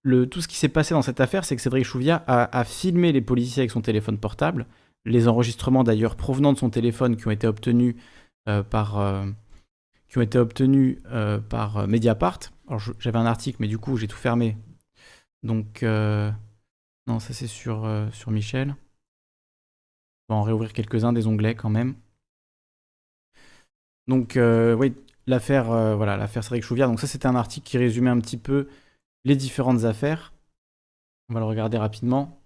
tout 0.04 0.42
ce 0.42 0.48
qui 0.48 0.58
s'est 0.58 0.70
passé 0.70 0.94
dans 0.94 1.02
cette 1.02 1.22
affaire, 1.22 1.46
c'est 1.46 1.56
que 1.56 1.62
Cédric 1.62 1.86
Chouviat 1.86 2.24
a, 2.28 2.64
filmé 2.66 3.12
les 3.12 3.22
policiers 3.22 3.62
avec 3.62 3.72
son 3.72 3.82
téléphone 3.82 4.18
portable. 4.18 4.68
Les 5.06 5.28
enregistrements 5.28 5.84
d'ailleurs 5.84 6.16
provenant 6.16 6.54
de 6.54 6.58
son 6.58 6.70
téléphone 6.70 7.16
qui 7.16 7.28
ont 7.28 7.32
été 7.32 7.48
obtenus 7.48 7.96
euh, 8.50 8.64
par, 8.64 9.00
euh, 9.00 9.26
euh, 10.18 11.40
par 11.40 11.88
Mediapart. 11.88 12.40
Alors 12.68 12.82
j'avais 13.00 13.18
un 13.18 13.26
article, 13.26 13.58
mais 13.60 13.68
du 13.68 13.78
coup 13.78 13.98
j'ai 13.98 14.08
tout 14.08 14.18
fermé. 14.18 14.58
Donc 15.42 15.84
non, 15.84 17.20
ça 17.20 17.34
c'est 17.34 17.48
sur, 17.48 17.90
sur 18.12 18.32
Michel. 18.32 18.76
On 20.30 20.36
va 20.36 20.40
en 20.40 20.44
réouvrir 20.44 20.74
quelques-uns 20.74 21.14
des 21.14 21.28
onglets 21.28 21.56
quand 21.56 21.70
même. 21.70 21.96
Donc 24.08 24.38
oui, 24.38 24.94
l'affaire 25.28 25.66
voilà, 25.96 26.18
l'affaire 26.18 26.44
Cédric 26.44 26.63
Chouviat. 26.63 26.88
Donc 26.88 27.00
ça 27.00 27.08
c'était 27.08 27.28
un 27.28 27.36
article 27.36 27.66
qui 27.66 27.78
résumait 27.78 28.10
un 28.10 28.20
petit 28.20 28.38
peu 28.38 28.68
les 29.26 29.36
différentes 29.36 29.84
affaires. 29.84 30.34
On 31.30 31.34
va 31.34 31.40
le 31.40 31.46
regarder 31.46 31.78
rapidement. 31.78 32.40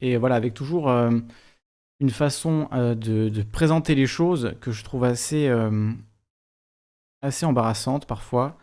Et 0.00 0.16
voilà, 0.16 0.36
avec 0.36 0.54
toujours 0.54 0.88
euh, 0.88 1.18
une 2.00 2.10
façon 2.10 2.68
euh, 2.72 2.94
de, 2.94 3.42
présenter 3.42 3.94
les 3.94 4.06
choses 4.06 4.54
que 4.60 4.70
je 4.70 4.84
trouve 4.84 5.04
assez, 5.04 5.48
euh, 5.48 5.92
embarrassante 7.42 8.06
parfois. 8.06 8.56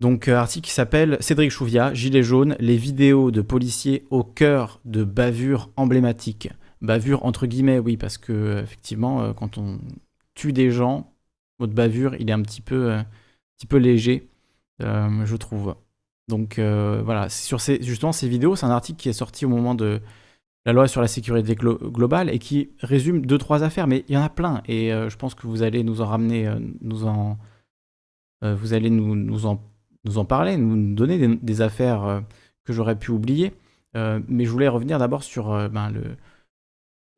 Donc, 0.00 0.28
article 0.28 0.66
qui 0.66 0.72
s'appelle 0.72 1.18
Cédric 1.20 1.50
Chouviat, 1.50 1.92
Gilets 1.92 2.22
jaunes, 2.22 2.56
les 2.58 2.78
vidéos 2.78 3.30
de 3.30 3.42
policiers 3.42 4.06
au 4.10 4.24
cœur 4.24 4.80
de 4.86 5.04
bavures 5.04 5.70
emblématiques. 5.76 6.48
Bavure 6.80 7.26
entre 7.26 7.46
guillemets, 7.46 7.78
oui, 7.78 7.98
parce 7.98 8.16
que 8.16 8.62
effectivement, 8.62 9.34
quand 9.34 9.58
on 9.58 9.78
tue 10.34 10.54
des 10.54 10.70
gens, 10.70 11.12
votre 11.58 11.74
bavure, 11.74 12.14
il 12.14 12.30
est 12.30 12.32
un 12.32 12.40
petit 12.40 12.62
peu, 12.62 12.92
un 12.92 13.06
petit 13.58 13.66
peu 13.66 13.76
léger, 13.76 14.29
je 14.80 15.36
trouve. 15.36 15.74
Donc 16.28 16.58
euh, 16.58 17.02
voilà, 17.04 17.28
sur 17.28 17.60
ces, 17.60 17.82
justement 17.82 18.12
ces 18.12 18.28
vidéos, 18.28 18.56
c'est 18.56 18.66
un 18.66 18.70
article 18.70 18.98
qui 19.00 19.08
est 19.08 19.12
sorti 19.12 19.44
au 19.44 19.48
moment 19.48 19.74
de 19.74 20.00
la 20.64 20.72
loi 20.72 20.86
sur 20.86 21.00
la 21.00 21.08
sécurité 21.08 21.54
glo- 21.54 21.78
globale 21.90 22.30
et 22.30 22.38
qui 22.38 22.70
résume 22.78 23.26
deux 23.26 23.38
trois 23.38 23.62
affaires, 23.64 23.86
mais 23.86 24.04
il 24.08 24.14
y 24.14 24.18
en 24.18 24.22
a 24.22 24.28
plein 24.28 24.62
et 24.66 24.92
euh, 24.92 25.08
je 25.10 25.16
pense 25.16 25.34
que 25.34 25.46
vous 25.46 25.62
allez 25.62 25.82
nous 25.82 26.00
en 26.00 26.06
ramener, 26.06 26.46
euh, 26.46 26.60
nous 26.82 27.04
en, 27.06 27.38
euh, 28.44 28.54
vous 28.54 28.74
allez 28.74 28.90
nous, 28.90 29.16
nous 29.16 29.46
en, 29.46 29.60
nous 30.04 30.18
en 30.18 30.24
parler, 30.24 30.56
nous 30.56 30.94
donner 30.94 31.36
des, 31.36 31.60
affaires 31.62 32.04
euh, 32.04 32.20
que 32.64 32.72
j'aurais 32.72 32.96
pu 32.98 33.10
oublier. 33.10 33.52
Euh, 33.96 34.20
mais 34.28 34.44
je 34.44 34.50
voulais 34.50 34.68
revenir 34.68 34.98
d'abord 34.98 35.24
sur 35.24 35.52
euh, 35.52 35.68
ben, 35.68 35.90
le 35.90 36.16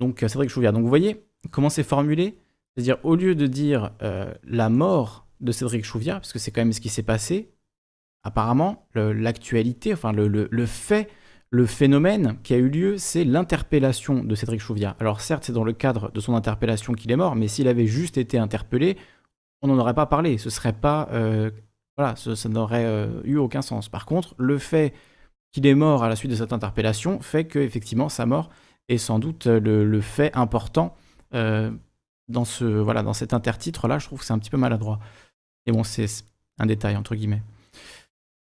donc 0.01 0.22
euh, 0.22 0.29
Cédric 0.29 0.48
Chouviat. 0.48 0.72
Donc 0.72 0.83
vous 0.85 0.88
voyez 0.88 1.22
comment 1.51 1.68
c'est 1.68 1.83
formulé, 1.83 2.38
c'est-à-dire 2.75 2.96
au 3.03 3.14
lieu 3.14 3.35
de 3.35 3.46
dire 3.46 3.90
euh, 4.01 4.33
la 4.44 4.70
mort 4.70 5.21
de 5.42 5.52
Cédric 5.52 5.85
Chouviat, 5.85 6.14
parce 6.14 6.33
que 6.33 6.38
c'est 6.38 6.50
quand 6.50 6.62
même 6.62 6.72
ce 6.72 6.81
qui 6.81 6.88
s'est 6.88 7.02
passé, 7.02 7.52
apparemment, 8.22 8.87
l'actualité, 8.94 9.92
enfin 9.92 10.12
le, 10.12 10.66
fait, 10.66 11.11
le 11.50 11.66
phénomène 11.66 12.38
qui 12.42 12.55
a 12.55 12.57
eu 12.57 12.68
lieu, 12.68 12.98
c'est 12.98 13.24
l'interpellation 13.24 14.24
de 14.24 14.35
Cédric 14.35 14.61
Chouviat. 14.61 14.96
Alors 15.00 15.20
certes, 15.20 15.44
c'est 15.44 15.52
dans 15.52 15.64
le 15.64 15.72
cadre 15.72 16.11
de 16.12 16.20
son 16.20 16.35
interpellation 16.35 16.92
qu'il 16.94 17.11
est 17.11 17.16
mort, 17.16 17.35
mais 17.35 17.48
s'il 17.48 17.68
avait 17.68 17.87
juste 17.87 18.16
été 18.16 18.38
interpellé, 18.38 18.96
on 19.61 19.68
n'en 19.68 19.78
aurait 19.78 19.94
pas 19.94 20.07
parlé. 20.07 20.38
Ce 20.38 20.50
serait 20.50 20.72
pas, 20.72 21.09
euh, 21.12 21.50
voilà, 21.96 22.14
ça 22.16 22.48
n'aurait 22.48 22.85
euh, 22.85 23.20
eu 23.24 23.37
aucun 23.37 23.62
sens. 23.62 23.88
Par 23.88 24.07
contre, 24.07 24.35
le 24.38 24.59
fait 24.59 24.94
qu'il 25.52 25.66
est 25.66 25.74
mort 25.74 26.02
à 26.02 26.09
la 26.09 26.16
suite 26.16 26.31
de 26.31 26.37
cette 26.37 26.52
interpellation 26.52 27.20
fait 27.20 27.44
que 27.44 27.59
effectivement 27.59 28.09
sa 28.09 28.24
mort 28.24 28.48
est 28.88 28.98
sans 28.98 29.18
doute 29.18 29.46
le, 29.46 29.85
le 29.85 30.00
fait 30.00 30.35
important 30.35 30.96
euh, 31.35 31.70
dans 32.28 32.44
ce, 32.44 32.64
voilà, 32.64 33.02
dans 33.02 33.12
cet 33.12 33.35
intertitre 33.35 33.88
là. 33.88 33.98
Je 33.98 34.07
trouve 34.07 34.20
que 34.20 34.24
c'est 34.24 34.33
un 34.33 34.38
petit 34.38 34.50
peu 34.50 34.57
maladroit. 34.57 34.98
Et 35.66 35.72
bon, 35.72 35.85
c'est 35.85 36.07
un 36.59 36.66
détail 36.66 36.96
entre 36.96 37.14
guillemets. 37.14 37.42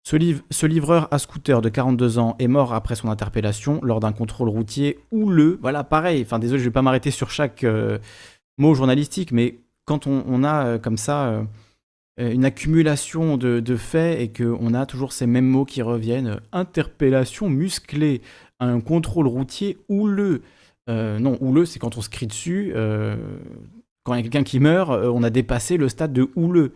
Ce, 0.06 0.16
liv- 0.16 0.42
ce 0.50 0.66
livreur 0.66 1.08
à 1.12 1.18
scooter 1.18 1.62
de 1.62 1.70
42 1.70 2.18
ans 2.18 2.36
est 2.38 2.46
mort 2.46 2.74
après 2.74 2.94
son 2.94 3.08
interpellation 3.08 3.80
lors 3.82 4.00
d'un 4.00 4.12
contrôle 4.12 4.50
routier 4.50 4.98
houleux. 5.10 5.58
Voilà, 5.62 5.82
pareil. 5.82 6.22
Enfin, 6.22 6.38
désolé, 6.38 6.58
je 6.58 6.64
vais 6.64 6.70
pas 6.70 6.82
m'arrêter 6.82 7.10
sur 7.10 7.30
chaque 7.30 7.64
euh, 7.64 7.98
mot 8.58 8.74
journalistique, 8.74 9.32
mais 9.32 9.60
quand 9.86 10.06
on, 10.06 10.44
a 10.44 10.66
euh, 10.66 10.78
comme 10.78 10.98
ça 10.98 11.28
euh, 11.28 11.44
une 12.18 12.44
accumulation 12.44 13.38
de, 13.38 13.76
faits 13.76 14.20
et 14.20 14.30
qu'on 14.30 14.74
a 14.74 14.84
toujours 14.84 15.14
ces 15.14 15.26
mêmes 15.26 15.46
mots 15.46 15.64
qui 15.64 15.80
reviennent, 15.80 16.38
interpellation 16.52 17.48
musclée, 17.48 18.20
un 18.60 18.80
contrôle 18.80 19.26
routier 19.26 19.78
houleux. 19.88 20.42
Non, 20.86 21.38
houleux, 21.40 21.64
c'est 21.64 21.78
quand 21.78 21.96
on 21.96 22.02
se 22.02 22.10
crie 22.10 22.26
dessus. 22.26 22.72
quand 24.04 24.14
il 24.14 24.16
y 24.16 24.20
a 24.20 24.22
quelqu'un 24.22 24.44
qui 24.44 24.60
meurt, 24.60 24.90
on 24.90 25.22
a 25.22 25.30
dépassé 25.30 25.76
le 25.78 25.88
stade 25.88 26.12
de 26.12 26.28
houleux. 26.36 26.72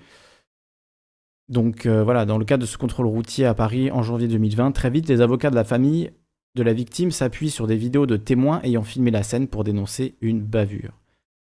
Donc 1.48 1.86
euh, 1.86 2.04
voilà, 2.04 2.26
dans 2.26 2.38
le 2.38 2.44
cadre 2.44 2.62
de 2.62 2.66
ce 2.66 2.76
contrôle 2.76 3.06
routier 3.06 3.46
à 3.46 3.54
Paris 3.54 3.90
en 3.90 4.02
janvier 4.02 4.28
2020, 4.28 4.72
très 4.72 4.90
vite, 4.90 5.08
les 5.08 5.20
avocats 5.20 5.50
de 5.50 5.54
la 5.54 5.64
famille 5.64 6.10
de 6.54 6.62
la 6.62 6.72
victime 6.72 7.10
s'appuient 7.10 7.50
sur 7.50 7.66
des 7.66 7.76
vidéos 7.76 8.06
de 8.06 8.16
témoins 8.16 8.60
ayant 8.62 8.82
filmé 8.82 9.10
la 9.10 9.22
scène 9.22 9.48
pour 9.48 9.64
dénoncer 9.64 10.16
une 10.20 10.40
bavure. 10.40 10.98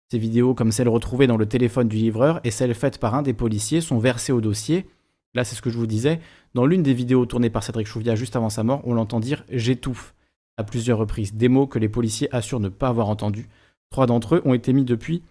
Ces 0.10 0.20
vidéos, 0.20 0.54
comme 0.54 0.72
celles 0.72 0.88
retrouvées 0.88 1.28
dans 1.28 1.38
le 1.38 1.46
téléphone 1.46 1.88
du 1.88 1.98
livreur 1.98 2.40
et 2.44 2.52
celles 2.52 2.74
faites 2.74 2.98
par 2.98 3.16
un 3.16 3.24
des 3.24 3.34
policiers, 3.34 3.82
sont 3.82 4.00
versées 4.00 4.32
au 4.32 4.40
dossier. 4.40 4.86
Là, 5.34 5.44
c'est 5.44 5.56
ce 5.56 5.62
que 5.62 5.70
je 5.70 5.78
vous 5.78 5.88
disais. 5.88 6.22
Dans 6.54 6.66
l'une 6.66 6.84
des 6.84 6.94
vidéos 6.94 7.26
tournées 7.26 7.50
par 7.50 7.64
Cédric 7.64 7.88
Chouviat 7.88 8.16
juste 8.16 8.36
avant 8.36 8.50
sa 8.50 8.64
mort, 8.64 8.82
on 8.86 8.94
l'entend 8.94 9.20
dire 9.20 9.44
J'étouffe 9.50 10.14
à 10.56 10.64
plusieurs 10.64 10.98
reprises. 10.98 11.34
Des 11.34 11.50
mots 11.50 11.68
que 11.68 11.80
les 11.80 11.90
policiers 11.90 12.34
assurent 12.34 12.62
ne 12.62 12.70
pas 12.70 12.88
avoir 12.88 13.10
entendus. 13.10 13.50
Trois 13.90 14.06
d'entre 14.06 14.36
eux 14.36 14.42
ont 14.46 14.54
été 14.54 14.72
mis 14.72 14.86
depuis 14.86 15.24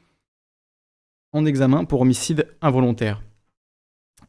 en 1.33 1.47
examen 1.47 1.85
pour 1.85 2.03
homicide 2.03 2.47
involontaire. 2.61 3.23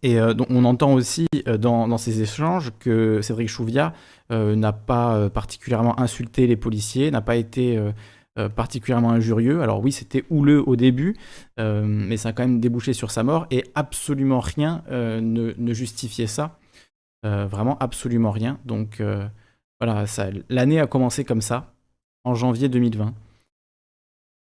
Et 0.03 0.17
donc 0.19 0.47
on 0.49 0.63
entend 0.65 0.93
aussi 0.93 1.27
dans, 1.59 1.97
ces 1.97 2.21
échanges 2.21 2.71
que 2.79 3.21
Cédric 3.21 3.49
Chouviat 3.49 3.93
n'a 4.29 4.71
pas 4.71 5.29
particulièrement 5.29 5.99
insulté 5.99 6.47
les 6.47 6.55
policiers, 6.55 7.09
n'a 7.11 7.21
pas 7.21 7.35
été 7.35 7.79
particulièrement 8.55 9.11
injurieux. 9.11 9.61
Alors 9.61 9.83
oui, 9.83 9.91
c'était 9.91 10.23
houleux 10.29 10.63
au 10.67 10.75
début, 10.75 11.15
mais 11.57 12.17
ça 12.17 12.29
a 12.29 12.33
quand 12.33 12.43
même 12.43 12.59
débouché 12.59 12.93
sur 12.93 13.11
sa 13.11 13.23
mort 13.23 13.47
et 13.49 13.63
absolument 13.75 14.39
rien 14.39 14.83
ne, 14.89 15.73
justifiait 15.73 16.27
ça. 16.27 16.59
vraiment 17.23 17.77
absolument 17.79 18.31
rien. 18.31 18.59
Donc 18.65 19.01
voilà, 19.81 20.05
l'année 20.49 20.79
a 20.79 20.87
commencé 20.87 21.23
comme 21.23 21.41
ça, 21.41 21.73
en 22.23 22.35
janvier 22.35 22.69
2020. 22.69 23.13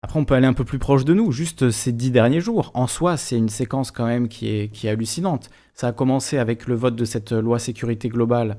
Après, 0.04 0.18
on 0.18 0.24
peut 0.24 0.34
aller 0.34 0.48
un 0.48 0.52
peu 0.52 0.64
plus 0.64 0.80
proche 0.80 1.04
de 1.04 1.14
nous, 1.14 1.30
juste 1.30 1.70
ces 1.70 1.92
dix 1.92 2.10
derniers 2.10 2.40
jours. 2.40 2.72
En 2.74 2.88
soi, 2.88 3.16
c'est 3.16 3.36
une 3.36 3.48
séquence 3.48 3.92
quand 3.92 4.06
même 4.06 4.26
qui 4.28 4.48
est, 4.48 4.84
hallucinante. 4.88 5.48
Ça 5.74 5.88
a 5.88 5.92
commencé 5.92 6.38
avec 6.38 6.66
le 6.66 6.74
vote 6.74 6.96
de 6.96 7.04
cette 7.04 7.30
loi 7.30 7.60
sécurité 7.60 8.08
globale, 8.08 8.58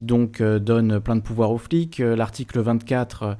donc 0.00 0.40
euh, 0.40 0.60
donne 0.60 1.00
plein 1.00 1.16
de 1.16 1.20
pouvoirs 1.20 1.50
aux 1.50 1.58
flics. 1.58 1.98
Euh, 1.98 2.14
l'article 2.14 2.60
24, 2.60 3.22
euh, 3.24 3.34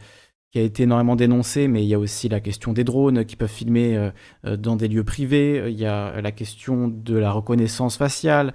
qui 0.51 0.59
a 0.59 0.63
été 0.63 0.83
énormément 0.83 1.15
dénoncé, 1.15 1.69
mais 1.69 1.85
il 1.85 1.89
y 1.89 1.95
a 1.95 1.99
aussi 1.99 2.29
la 2.29 2.41
question 2.41 2.73
des 2.73 2.83
drones 2.83 3.25
qui 3.25 3.37
peuvent 3.37 3.49
filmer 3.49 4.11
dans 4.45 4.77
des 4.77 4.87
lieux 4.87 5.03
privés. 5.03 5.65
Il 5.69 5.79
y 5.79 5.87
a 5.87 6.21
la 6.21 6.31
question 6.31 6.87
de 6.87 7.17
la 7.17 7.33
reconnaissance 7.33 7.97
faciale. 7.97 8.55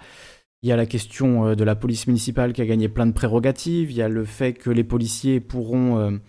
Il 0.63 0.69
y 0.69 0.71
a 0.71 0.77
la 0.77 0.85
question 0.85 1.55
de 1.55 1.63
la 1.65 1.75
police 1.75 2.07
municipale 2.07 2.53
qui 2.53 2.61
a 2.61 2.65
gagné 2.65 2.87
plein 2.87 3.05
de 3.05 3.11
prérogatives. 3.11 3.91
Il 3.91 3.97
y 3.97 4.01
a 4.01 4.07
le 4.07 4.23
fait 4.23 4.53
que 4.53 4.69
les 4.69 4.85
policiers 4.85 5.41
pourront 5.41 6.21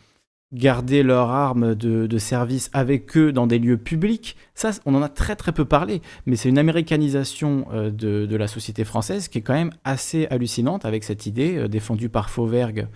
garder 0.52 1.02
leurs 1.02 1.30
armes 1.30 1.74
de, 1.74 2.18
service 2.18 2.70
avec 2.72 3.16
eux 3.16 3.32
dans 3.32 3.46
des 3.46 3.58
lieux 3.58 3.76
publics. 3.76 4.36
Ça, 4.54 4.70
on 4.84 4.94
en 4.94 5.02
a 5.02 5.08
très 5.08 5.36
très 5.36 5.52
peu 5.52 5.64
parlé, 5.64 6.02
mais 6.26 6.36
c'est 6.36 6.48
une 6.48 6.58
américanisation 6.58 7.66
euh, 7.72 7.90
de, 7.90 8.36
la 8.36 8.48
société 8.48 8.84
française 8.84 9.28
qui 9.28 9.38
est 9.38 9.42
quand 9.42 9.54
même 9.54 9.72
assez 9.84 10.26
hallucinante 10.26 10.84
avec 10.84 11.04
cette 11.04 11.26
idée 11.26 11.56
euh, 11.56 11.68
défendue 11.68 12.08
par 12.08 12.30
Fauvergue, 12.30 12.88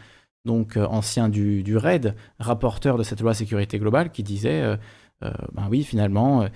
donc 0.45 0.77
euh, 0.77 0.87
ancien 0.87 1.29
du, 1.29 1.63
du, 1.63 1.77
RAID, 1.77 2.15
rapporteur 2.39 2.99
de 2.99 3.03
cette 3.03 3.21
loi 3.21 3.35
sécurité 3.35 3.79
globale, 3.79 4.11
qui 4.11 4.23
disait, 4.23 4.77
ben 5.21 5.69
oui, 5.71 5.85
finalement, 5.85 6.47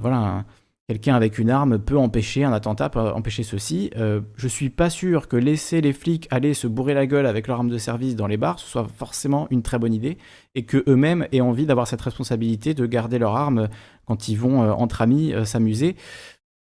voilà 0.00 0.44
quelqu'un 0.88 1.14
avec 1.14 1.38
une 1.38 1.50
arme 1.50 1.78
peut 1.78 1.96
empêcher 1.96 2.44
un 2.44 2.52
attentat, 2.52 2.90
peut 2.90 3.00
empêcher 3.00 3.42
ceci. 3.42 3.90
Euh, 3.96 4.20
je 4.36 4.48
suis 4.48 4.70
pas 4.70 4.90
sûr 4.90 5.28
que 5.28 5.36
laisser 5.36 5.80
les 5.80 5.92
flics 5.92 6.28
aller 6.30 6.52
se 6.54 6.66
bourrer 6.66 6.94
la 6.94 7.06
gueule 7.06 7.26
avec 7.26 7.46
leur 7.46 7.58
arme 7.58 7.70
de 7.70 7.78
service 7.78 8.16
dans 8.16 8.26
les 8.26 8.36
bars, 8.36 8.58
soit 8.58 8.86
forcément 8.86 9.46
une 9.50 9.62
très 9.62 9.78
bonne 9.78 9.94
idée, 9.94 10.18
et 10.54 10.64
que 10.64 10.84
eux-mêmes 10.86 11.26
aient 11.32 11.40
envie 11.40 11.66
d'avoir 11.66 11.88
cette 11.88 12.02
responsabilité 12.02 12.74
de 12.74 12.86
garder 12.86 13.18
leur 13.18 13.34
arme 13.36 13.68
quand 14.04 14.28
ils 14.28 14.36
vont 14.36 14.62
euh, 14.62 14.72
entre 14.72 15.00
amis 15.00 15.32
euh, 15.32 15.44
s'amuser. 15.44 15.96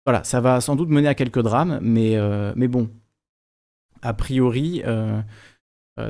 Voilà, 0.06 0.24
ça 0.24 0.40
va 0.40 0.62
sans 0.62 0.76
doute 0.76 0.90
mener 0.90 1.08
à 1.08 1.16
quelques 1.16 1.42
drames, 1.42 1.80
mais, 1.82 2.16
mais 2.56 2.68
bon, 2.68 2.92
a 4.04 4.14
priori, 4.14 4.84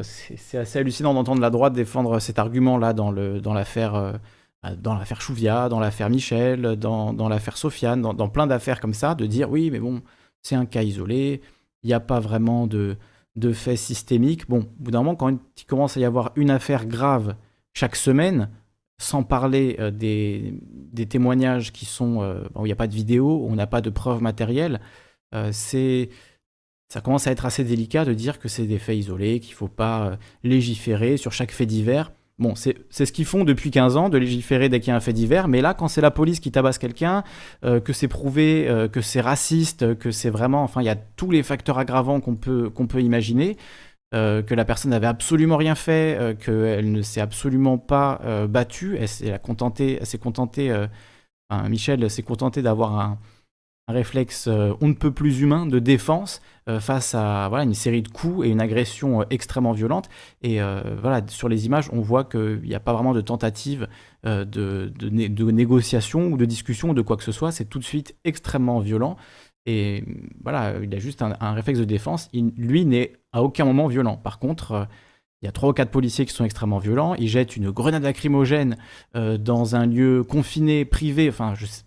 c'est 0.01 0.57
assez 0.57 0.79
hallucinant 0.79 1.13
d'entendre 1.13 1.39
la 1.39 1.49
droite 1.49 1.71
défendre 1.71 2.19
cet 2.19 2.37
argument-là 2.37 2.91
dans 2.91 3.53
l'affaire. 3.53 4.19
Dans 4.65 4.71
euh, 4.71 4.75
dans 4.75 4.95
l'affaire 4.95 5.21
Chouvia, 5.21 5.69
dans 5.69 5.79
l'affaire 5.79 6.09
Michel, 6.09 6.75
dans, 6.75 7.13
dans 7.13 7.29
l'affaire 7.29 7.57
Sofiane, 7.57 8.01
dans, 8.01 8.13
dans, 8.13 8.29
plein 8.29 8.47
d'affaires 8.47 8.79
comme 8.79 8.93
ça, 8.93 9.15
de 9.15 9.25
dire 9.25 9.49
oui, 9.49 9.69
mais 9.71 9.79
bon, 9.79 10.01
c'est 10.41 10.55
un 10.55 10.65
cas 10.65 10.83
isolé, 10.83 11.41
il 11.83 11.87
n'y 11.87 11.93
a 11.93 11.99
pas 11.99 12.19
vraiment 12.19 12.67
de, 12.67 12.97
de 13.35 13.53
faits 13.53 13.77
systémiques. 13.77 14.47
Bon, 14.49 14.59
au 14.59 14.83
bout 14.83 14.91
d'un 14.91 14.99
moment, 14.99 15.15
quand 15.15 15.37
il 15.57 15.65
commence 15.65 15.97
à 15.97 15.99
y 15.99 16.05
avoir 16.05 16.31
une 16.35 16.49
affaire 16.49 16.85
grave 16.85 17.35
chaque 17.73 17.95
semaine, 17.95 18.49
sans 18.97 19.23
parler 19.23 19.75
euh, 19.79 19.91
des, 19.91 20.53
des, 20.61 21.05
témoignages 21.05 21.73
qui 21.73 21.85
sont 21.85 22.21
euh, 22.21 22.43
où 22.55 22.65
il 22.65 22.69
n'y 22.69 22.71
a 22.71 22.77
pas 22.77 22.87
de 22.87 22.93
vidéo, 22.93 23.41
où 23.43 23.49
on 23.49 23.55
n'a 23.55 23.67
pas 23.67 23.81
de 23.81 23.89
preuves 23.89 24.21
matérielles, 24.21 24.79
c'est 25.51 26.07
ça 26.87 27.01
commence 27.01 27.27
à 27.27 27.31
être 27.31 27.45
assez 27.45 27.65
délicat 27.65 28.05
de 28.05 28.13
dire 28.13 28.39
que 28.39 28.47
c'est 28.47 28.65
des 28.65 28.79
faits 28.79 28.95
isolés, 28.95 29.41
qu'il 29.41 29.51
ne 29.51 29.57
faut 29.57 29.67
pas 29.67 30.17
légiférer 30.43 31.17
sur 31.17 31.33
chaque 31.33 31.51
fait 31.51 31.65
divers. 31.65 32.13
Bon, 32.37 32.53
c'est 32.53 32.75
ce 32.91 33.11
qu'ils 33.13 33.25
font 33.25 33.45
depuis 33.45 33.71
15 33.71 33.95
ans, 33.95 34.09
de 34.09 34.17
légiférer 34.17 34.67
dès 34.67 34.81
qu'il 34.81 34.89
y 34.89 34.91
a 34.91 34.97
un 34.97 34.99
fait 34.99 35.13
divers, 35.13 35.47
mais 35.47 35.61
là, 35.61 35.73
quand 35.73 35.87
c'est 35.87 36.01
la 36.01 36.11
police 36.11 36.41
qui 36.41 36.51
tabasse 36.51 36.77
quelqu'un, 36.77 37.23
euh, 37.63 37.79
que 37.79 37.93
c'est 37.93 38.09
prouvé, 38.09 38.67
euh, 38.67 38.89
que 38.89 38.99
c'est 38.99 39.21
raciste, 39.21 39.97
que 39.97 40.11
c'est 40.11 40.29
vraiment... 40.29 40.61
Enfin, 40.63 40.81
il 40.81 40.85
y 40.85 40.89
a 40.89 40.97
tous 40.97 41.31
les 41.31 41.43
facteurs 41.43 41.77
aggravants 41.77 42.19
qu'on 42.19 42.35
peut, 42.35 42.69
peut 42.69 43.01
imaginer, 43.01 43.55
euh, 44.13 44.41
que 44.41 44.53
la 44.53 44.65
personne 44.65 44.91
n'avait 44.91 45.07
absolument 45.07 45.55
rien 45.55 45.75
fait, 45.75 46.37
qu'elle 46.43 46.91
ne 46.91 47.01
s'est 47.01 47.21
absolument 47.21 47.77
pas 47.77 48.19
battue, 48.49 48.97
elle 48.99 49.07
s'est 49.07 49.39
contentée, 49.41 49.99
elle 50.01 50.19
contentée 50.19 50.87
Michel 51.69 52.09
s'est 52.09 52.23
contenté 52.23 52.61
d'avoir 52.61 52.99
un, 52.99 53.17
un 53.87 53.93
réflexe 53.93 54.47
euh, 54.47 54.73
on 54.81 54.87
ne 54.87 54.93
peut 54.93 55.11
plus 55.11 55.41
humain 55.41 55.65
de 55.65 55.79
défense 55.79 56.41
euh, 56.67 56.79
face 56.79 57.13
à 57.13 57.47
voilà, 57.49 57.63
une 57.63 57.75
série 57.75 58.01
de 58.01 58.07
coups 58.07 58.45
et 58.45 58.49
une 58.49 58.61
agression 58.61 59.21
euh, 59.21 59.25
extrêmement 59.29 59.73
violente. 59.73 60.09
Et 60.41 60.59
voilà, 61.01 61.21
sur 61.27 61.49
les 61.49 61.65
images, 61.65 61.89
on 61.91 62.01
voit 62.01 62.23
qu'il 62.23 62.61
n'y 62.63 62.75
a 62.75 62.79
pas 62.79 62.93
vraiment 62.93 63.13
de 63.13 63.21
tentative 63.21 63.87
de, 64.23 64.43
de, 64.45 65.51
négociation 65.51 66.27
ou 66.27 66.37
de 66.37 66.45
discussion 66.45 66.89
ou 66.89 66.93
de 66.93 67.01
quoi 67.01 67.17
que 67.17 67.23
ce 67.23 67.31
soit. 67.31 67.51
C'est 67.51 67.65
tout 67.65 67.79
de 67.79 67.83
suite 67.83 68.15
extrêmement 68.23 68.79
violent. 68.79 69.17
Et 69.65 70.03
voilà, 70.43 70.75
il 70.81 70.93
a 70.93 70.99
juste 70.99 71.21
un, 71.21 71.53
réflexe 71.53 71.79
de 71.79 71.85
défense. 71.85 72.29
Il, 72.33 72.53
lui 72.57 72.85
n'est 72.85 73.13
à 73.31 73.41
aucun 73.43 73.65
moment 73.65 73.87
violent. 73.87 74.17
Par 74.17 74.39
contre, 74.39 74.87
il 75.41 75.45
y 75.45 75.49
a 75.49 75.51
trois 75.51 75.69
ou 75.69 75.73
quatre 75.73 75.91
policiers 75.91 76.25
qui 76.25 76.33
sont 76.33 76.45
extrêmement 76.45 76.79
violents. 76.79 77.15
Ils 77.15 77.27
jettent 77.27 77.55
une 77.57 77.71
grenade 77.71 78.03
lacrymogène 78.03 78.77
dans 79.15 79.75
un 79.75 79.85
lieu 79.87 80.23
confiné, 80.23 80.85
privé. 80.85 81.29
Enfin, 81.29 81.55
je 81.55 81.65
sais 81.65 81.84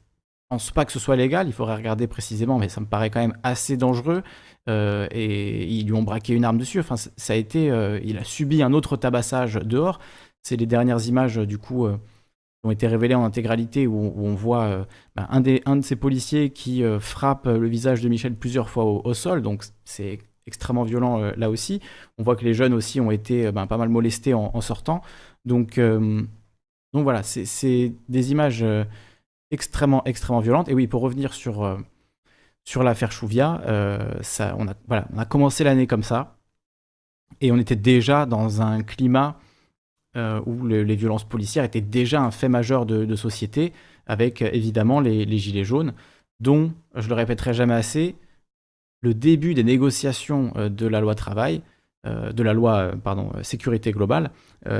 pense 0.48 0.70
pas 0.70 0.84
que 0.84 0.92
ce 0.92 0.98
soit 0.98 1.16
légal, 1.16 1.46
il 1.46 1.52
faudrait 1.52 1.76
regarder 1.76 2.06
précisément, 2.06 2.58
mais 2.58 2.68
ça 2.68 2.80
me 2.80 2.86
paraît 2.86 3.10
quand 3.10 3.20
même 3.20 3.36
assez 3.42 3.76
dangereux. 3.76 4.22
Euh, 4.68 5.06
et 5.10 5.66
ils 5.66 5.86
lui 5.86 5.92
ont 5.94 6.02
braqué 6.02 6.34
une 6.34 6.44
arme 6.44 6.58
dessus. 6.58 6.80
Enfin, 6.80 6.96
ça 6.96 7.32
a 7.32 7.36
été, 7.36 7.70
euh, 7.70 8.00
il 8.04 8.18
a 8.18 8.24
subi 8.24 8.62
un 8.62 8.72
autre 8.72 8.96
tabassage 8.96 9.54
dehors. 9.54 9.98
C'est 10.42 10.56
les 10.56 10.66
dernières 10.66 11.06
images 11.06 11.36
du 11.36 11.58
coup 11.58 11.86
euh, 11.86 11.96
qui 11.96 12.66
ont 12.68 12.70
été 12.70 12.86
révélées 12.86 13.14
en 13.14 13.24
intégralité 13.24 13.86
où, 13.86 14.12
on 14.16 14.34
voit 14.34 14.86
bah, 15.16 15.26
un, 15.30 15.40
des, 15.40 15.62
un 15.66 15.76
de 15.76 15.82
ces 15.82 15.96
policiers 15.96 16.50
qui 16.50 16.82
frappe 17.00 17.46
le 17.46 17.68
visage 17.68 18.00
de 18.02 18.08
Michel 18.08 18.34
plusieurs 18.34 18.68
fois 18.70 18.84
au, 18.84 19.14
sol. 19.14 19.42
Donc 19.42 19.64
c'est 19.84 20.18
extrêmement 20.46 20.84
violent 20.84 21.18
là 21.36 21.50
aussi. 21.50 21.80
On 22.18 22.22
voit 22.22 22.36
que 22.36 22.44
les 22.44 22.54
jeunes 22.54 22.72
aussi 22.72 23.00
ont 23.00 23.10
été 23.10 23.52
bah, 23.52 23.66
pas 23.66 23.76
mal 23.76 23.88
molestés 23.88 24.34
en, 24.34 24.50
en 24.54 24.60
sortant. 24.60 25.02
Donc, 25.44 25.78
donc 25.78 27.02
voilà, 27.02 27.22
c'est 27.22 27.92
des 28.08 28.32
images 28.32 28.64
extrêmement, 29.50 30.04
extrêmement 30.04 30.40
violente. 30.40 30.68
Et 30.68 30.74
oui, 30.74 30.86
pour 30.86 31.02
revenir 31.02 31.34
sur, 31.34 31.64
euh, 31.64 31.76
sur 32.64 32.82
l'affaire 32.82 33.12
Chouvia, 33.12 33.62
euh, 33.66 34.12
ça, 34.22 34.54
on, 34.58 34.68
a, 34.68 34.74
voilà, 34.86 35.06
on 35.14 35.18
a 35.18 35.24
commencé 35.24 35.64
l'année 35.64 35.86
comme 35.86 36.02
ça. 36.02 36.36
Et 37.40 37.52
on 37.52 37.56
était 37.58 37.76
déjà 37.76 38.26
dans 38.26 38.62
un 38.62 38.82
climat 38.82 39.38
euh, 40.16 40.40
où 40.46 40.66
les 40.66 40.96
violences 40.96 41.28
policières 41.28 41.64
étaient 41.64 41.80
déjà 41.80 42.22
un 42.22 42.30
fait 42.30 42.48
majeur 42.48 42.86
de, 42.86 43.14
société, 43.16 43.72
avec 44.06 44.42
évidemment 44.42 45.00
les, 45.00 45.24
les, 45.24 45.38
gilets 45.38 45.64
jaunes, 45.64 45.92
dont, 46.40 46.72
je 46.94 47.08
le 47.08 47.14
répéterai 47.14 47.52
jamais 47.52 47.74
assez, 47.74 48.16
le 49.02 49.14
début 49.14 49.54
des 49.54 49.62
négociations 49.62 50.52
de 50.56 50.86
la 50.86 51.00
loi 51.00 51.14
travail, 51.14 51.62
de 52.04 52.42
la 52.42 52.54
loi 52.54 52.92
pardon, 53.04 53.30
sécurité 53.42 53.92
globale, 53.92 54.32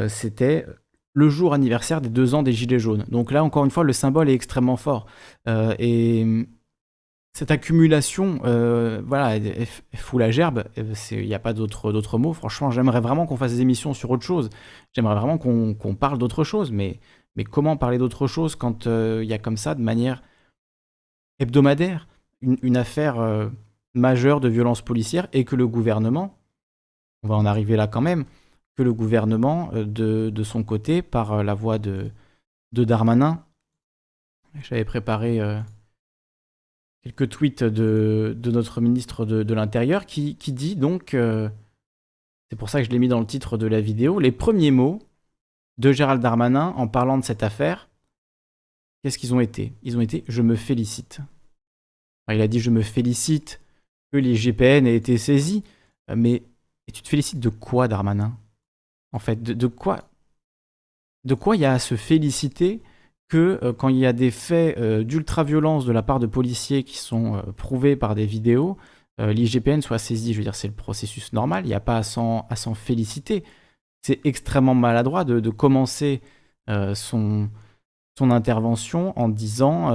c'était 0.08 0.66
le 1.14 1.28
jour 1.28 1.54
anniversaire 1.54 2.00
des 2.00 2.08
deux 2.08 2.34
ans 2.34 2.42
des 2.42 2.52
Gilets 2.52 2.78
jaunes. 2.78 3.04
Donc 3.08 3.32
là, 3.32 3.42
encore 3.42 3.64
une 3.64 3.70
fois, 3.70 3.84
le 3.84 3.92
symbole 3.92 4.28
est 4.28 4.34
extrêmement 4.34 4.76
fort. 4.76 5.06
Euh, 5.48 5.74
et 5.78 6.46
cette 7.32 7.50
accumulation, 7.50 8.40
euh, 8.44 9.02
voilà, 9.04 9.38
fout 9.94 10.20
la 10.20 10.30
gerbe. 10.30 10.64
Il 10.76 11.26
n'y 11.26 11.34
a 11.34 11.38
pas 11.38 11.52
d'autres 11.52 12.18
mots. 12.18 12.32
Franchement, 12.32 12.70
j'aimerais 12.70 13.00
vraiment 13.00 13.26
qu'on 13.26 13.36
fasse 13.36 13.52
des 13.52 13.60
émissions 13.60 13.94
sur 13.94 14.10
autre 14.10 14.24
chose. 14.24 14.50
J'aimerais 14.92 15.14
vraiment 15.14 15.38
qu'on 15.38 15.94
parle 15.94 16.18
d'autre 16.18 16.44
chose. 16.44 16.72
Mais, 16.72 17.00
comment 17.50 17.76
parler 17.76 17.98
d'autre 17.98 18.26
chose 18.26 18.56
quand 18.56 18.86
euh, 18.86 19.20
il 19.22 19.28
y 19.28 19.34
a 19.34 19.38
comme 19.38 19.56
ça, 19.56 19.74
de 19.74 19.82
manière 19.82 20.22
hebdomadaire, 21.38 22.08
une, 22.40 22.76
affaire 22.76 23.16
majeure 23.94 24.40
de 24.40 24.48
violence 24.48 24.82
policière 24.82 25.28
et 25.32 25.44
que 25.44 25.56
le 25.56 25.66
gouvernement, 25.66 26.38
on 27.22 27.28
va 27.28 27.36
en 27.36 27.46
arriver 27.46 27.76
là 27.76 27.86
quand 27.86 28.00
même, 28.00 28.24
que 28.78 28.84
le 28.84 28.94
gouvernement, 28.94 29.70
euh, 29.74 30.30
de, 30.30 30.42
son 30.44 30.62
côté, 30.62 31.02
par 31.02 31.32
euh, 31.32 31.42
la 31.42 31.54
voix 31.54 31.80
de, 31.80 32.12
Darmanin, 32.72 33.44
j'avais 34.62 34.84
préparé 34.84 35.40
euh, 35.40 35.60
quelques 37.02 37.28
tweets 37.28 37.64
de, 37.64 38.36
notre 38.44 38.80
ministre 38.80 39.26
de, 39.26 39.54
l'Intérieur 39.54 40.06
qui, 40.06 40.34
dit 40.34 40.76
donc, 40.76 41.16
c'est 42.50 42.56
pour 42.56 42.70
ça 42.70 42.78
que 42.78 42.86
je 42.86 42.90
l'ai 42.90 43.00
mis 43.00 43.08
dans 43.08 43.18
le 43.18 43.26
titre 43.26 43.58
de 43.58 43.66
la 43.66 43.80
vidéo, 43.80 44.20
les 44.20 44.30
premiers 44.30 44.70
mots 44.70 45.00
de 45.78 45.90
Gérald 45.90 46.22
Darmanin 46.22 46.72
en 46.76 46.86
parlant 46.86 47.18
de 47.18 47.24
cette 47.24 47.42
affaire, 47.42 47.88
qu'est-ce 49.02 49.18
qu'ils 49.18 49.34
ont 49.34 49.40
été? 49.40 49.72
Ils 49.82 49.96
ont 49.96 50.00
été 50.00 50.22
je 50.28 50.42
me 50.42 50.54
félicite. 50.54 51.20
il 52.30 52.40
a 52.40 52.46
dit 52.46 52.60
je 52.60 52.70
me 52.70 52.82
félicite 52.82 53.60
que 54.12 54.18
les 54.18 54.36
GPN 54.36 54.86
aient 54.86 54.96
été 54.96 55.18
saisis, 55.18 55.64
mais 56.14 56.44
et 56.86 56.92
tu 56.92 57.02
te 57.02 57.08
félicites 57.08 57.40
de 57.40 57.48
quoi, 57.48 57.88
Darmanin? 57.88 58.38
En 59.12 59.18
fait, 59.18 59.42
de, 59.42 59.66
quoi 59.66 60.08
de 61.24 61.34
quoi 61.34 61.56
il 61.56 61.60
y 61.60 61.64
a 61.64 61.72
à 61.72 61.78
se 61.78 61.96
féliciter 61.96 62.82
que 63.28 63.58
euh, 63.62 63.72
quand 63.72 63.88
il 63.88 63.96
y 63.96 64.06
a 64.06 64.12
des 64.12 64.30
faits 64.30 64.78
euh, 64.78 65.04
d'ultra-violence 65.04 65.84
de 65.84 65.92
la 65.92 66.02
part 66.02 66.18
de 66.18 66.26
policiers 66.26 66.82
qui 66.82 66.96
sont 66.98 67.36
euh, 67.36 67.42
prouvés 67.56 67.96
par 67.96 68.14
des 68.14 68.26
vidéos, 68.26 68.76
l'IGPN 69.20 69.80
soit 69.80 69.98
saisi. 69.98 70.32
Je 70.32 70.38
veux 70.38 70.44
dire, 70.44 70.54
c'est 70.54 70.68
le 70.68 70.74
processus 70.74 71.32
normal, 71.32 71.64
il 71.64 71.68
n'y 71.68 71.74
a 71.74 71.80
pas 71.80 71.96
à 71.98 72.02
s'en 72.04 72.74
féliciter. 72.74 73.42
C'est 74.00 74.24
extrêmement 74.24 74.76
maladroit 74.76 75.24
de, 75.24 75.50
commencer 75.50 76.20
son, 76.94 77.50
son 78.16 78.30
intervention 78.30 79.18
en 79.18 79.28
disant 79.28 79.90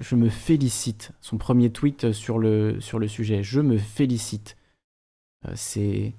Je 0.00 0.16
me 0.16 0.28
félicite. 0.28 1.12
Son 1.20 1.38
premier 1.38 1.70
tweet 1.70 2.10
sur 2.10 2.40
le, 2.40 2.80
sur 2.80 2.98
le 2.98 3.06
sujet 3.06 3.44
Je 3.44 3.60
me 3.60 3.78
félicite. 3.78 4.56
c'est. 5.54 6.12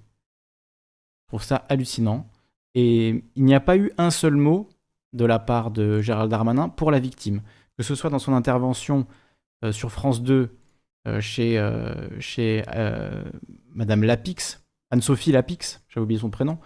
Trouve 1.31 1.43
ça 1.43 1.63
hallucinant. 1.69 2.27
Et 2.75 3.23
il 3.37 3.45
n'y 3.45 3.55
a 3.55 3.61
pas 3.61 3.77
eu 3.77 3.93
un 3.97 4.11
seul 4.11 4.35
mot 4.35 4.67
de 5.13 5.23
la 5.23 5.39
part 5.39 5.71
de 5.71 6.01
Gérald 6.01 6.29
Darmanin 6.29 6.67
pour 6.67 6.91
la 6.91 6.99
victime. 6.99 7.41
Que 7.77 7.83
ce 7.83 7.95
soit 7.95 8.09
dans 8.09 8.19
son 8.19 8.33
intervention 8.33 9.07
euh, 9.63 9.71
sur 9.71 9.93
France 9.93 10.21
2 10.23 10.49
euh, 11.07 11.21
chez, 11.21 11.57
euh, 11.57 12.19
chez 12.19 12.65
Madame 13.73 14.03
Lapix, 14.03 14.61
Anne-Sophie 14.89 15.31
Lapix, 15.31 15.81
j'avais 15.87 16.03
oublié 16.03 16.19
son 16.19 16.29
prénom, 16.29 16.59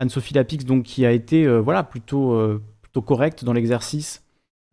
Anne-Sophie 0.00 0.34
Lapix, 0.34 0.66
donc 0.66 0.82
qui 0.82 1.06
a 1.06 1.12
été 1.12 1.48
voilà, 1.58 1.82
plutôt, 1.82 2.60
correcte 3.06 3.42
dans 3.42 3.54
l'exercice. 3.54 4.22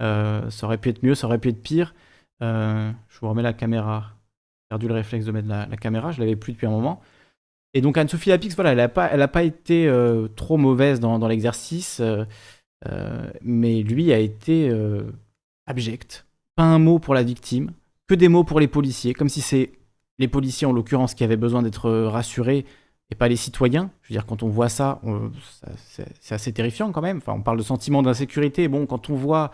ça 0.01 0.49
aurait 0.63 0.77
pu 0.77 0.89
être 0.89 1.03
mieux, 1.03 1.15
ça 1.15 1.27
aurait 1.27 1.39
pu 1.39 1.47
être 1.47 1.63
pire. 1.63 1.95
je 2.41 3.19
vous 3.21 3.29
remets 3.29 3.43
la 3.43 3.53
caméra. 3.53 4.11
J'ai 4.59 4.67
perdu 4.71 4.89
le 4.89 4.93
réflexe 4.93 5.25
de 5.25 5.31
mettre 5.31 5.47
la, 5.47 5.77
caméra, 5.77 6.11
je 6.11 6.19
l'avais 6.19 6.35
plus 6.35 6.51
depuis 6.51 6.67
un 6.67 6.71
moment. 6.71 7.01
Et 7.73 7.81
donc 7.81 7.97
Anne-Sophie 7.97 8.29
Lapix, 8.29 8.55
voilà, 8.55 8.71
elle 8.71 8.77
n'a 8.77 8.87
pas, 8.89 9.27
pas 9.27 9.43
été 9.43 9.91
trop 10.35 10.57
mauvaise 10.57 10.99
dans, 10.99 11.27
l'exercice. 11.27 12.01
Euh, 12.85 13.29
mais 13.41 13.81
lui 13.81 14.13
a 14.13 14.19
été 14.19 14.69
euh, 14.69 15.03
abject. 15.65 16.25
Pas 16.55 16.63
un 16.63 16.79
mot 16.79 16.99
pour 16.99 17.13
la 17.13 17.23
victime, 17.23 17.71
que 18.07 18.15
des 18.15 18.29
mots 18.29 18.43
pour 18.43 18.59
les 18.59 18.67
policiers, 18.67 19.13
comme 19.13 19.29
si 19.29 19.41
c'est 19.41 19.71
les 20.19 20.27
policiers 20.27 20.67
en 20.67 20.71
l'occurrence 20.71 21.13
qui 21.13 21.23
avaient 21.23 21.37
besoin 21.37 21.61
d'être 21.61 21.89
rassurés 21.89 22.65
et 23.11 23.15
pas 23.15 23.27
les 23.27 23.35
citoyens. 23.35 23.91
Je 24.01 24.09
veux 24.09 24.13
dire, 24.13 24.25
quand 24.25 24.43
on 24.43 24.47
voit 24.47 24.69
ça, 24.69 25.01
c'est 26.19 26.33
assez 26.33 26.51
terrifiant 26.51 26.91
quand 26.91 27.01
même. 27.01 27.17
Enfin, 27.17 27.33
on 27.33 27.41
parle 27.41 27.57
de 27.57 27.63
sentiment 27.63 28.01
d'insécurité. 28.01 28.67
Bon, 28.67 28.85
quand 28.85 29.09
on 29.09 29.15
voit 29.15 29.51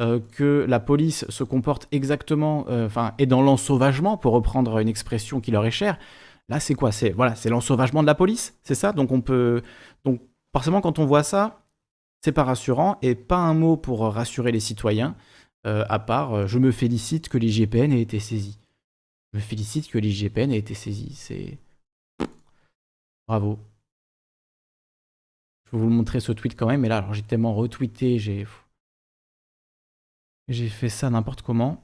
euh, 0.00 0.20
que 0.36 0.66
la 0.68 0.80
police 0.80 1.24
se 1.30 1.44
comporte 1.44 1.88
exactement, 1.92 2.66
enfin, 2.68 3.14
est 3.16 3.26
dans 3.26 3.40
l'ensauvagement, 3.42 4.18
pour 4.18 4.34
reprendre 4.34 4.78
une 4.78 4.88
expression 4.88 5.40
qui 5.40 5.50
leur 5.50 5.64
est 5.64 5.70
chère, 5.70 5.98
là, 6.48 6.60
c'est 6.60 6.74
quoi? 6.74 6.92
C'est 6.92 7.10
voilà, 7.10 7.34
c'est 7.34 7.48
l'ensauvagement 7.50 8.02
de 8.02 8.06
la 8.06 8.14
police, 8.14 8.58
c'est 8.62 8.74
ça? 8.74 8.92
Donc 8.92 9.12
on 9.12 9.20
peut, 9.20 9.62
donc 10.04 10.20
forcément, 10.52 10.80
quand 10.80 10.98
on 10.98 11.06
voit 11.06 11.22
ça, 11.22 11.62
c'est 12.22 12.32
pas 12.32 12.44
rassurant 12.44 12.98
et 13.02 13.14
pas 13.14 13.38
un 13.38 13.54
mot 13.54 13.76
pour 13.76 14.00
rassurer 14.00 14.52
les 14.52 14.60
citoyens, 14.60 15.16
euh, 15.66 15.84
à 15.88 15.98
part 15.98 16.34
euh, 16.34 16.46
je 16.46 16.58
me 16.58 16.72
félicite 16.72 17.28
que 17.28 17.38
l'IGPN 17.38 17.92
ait 17.92 18.02
été 18.02 18.20
saisi. 18.20 18.58
Je 19.32 19.38
me 19.38 19.42
félicite 19.42 19.88
que 19.88 19.98
l'IGPN 19.98 20.52
ait 20.52 20.58
été 20.58 20.74
saisi. 20.74 21.14
C'est. 21.14 21.58
Bravo. 23.26 23.58
Je 25.66 25.76
vais 25.76 25.82
vous 25.82 25.88
montrer 25.88 26.20
ce 26.20 26.32
tweet 26.32 26.56
quand 26.56 26.66
même, 26.66 26.82
mais 26.82 26.88
là, 26.88 26.98
alors 26.98 27.14
j'ai 27.14 27.22
tellement 27.22 27.54
retweeté, 27.54 28.18
j'ai. 28.18 28.46
J'ai 30.48 30.68
fait 30.68 30.88
ça 30.88 31.08
n'importe 31.08 31.42
comment. 31.42 31.82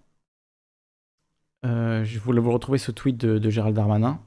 Euh, 1.64 2.04
je 2.04 2.18
voulais 2.18 2.40
vous 2.40 2.52
retrouver 2.52 2.78
ce 2.78 2.90
tweet 2.92 3.16
de, 3.16 3.50
Gérald 3.50 3.74
Darmanin, 3.74 4.20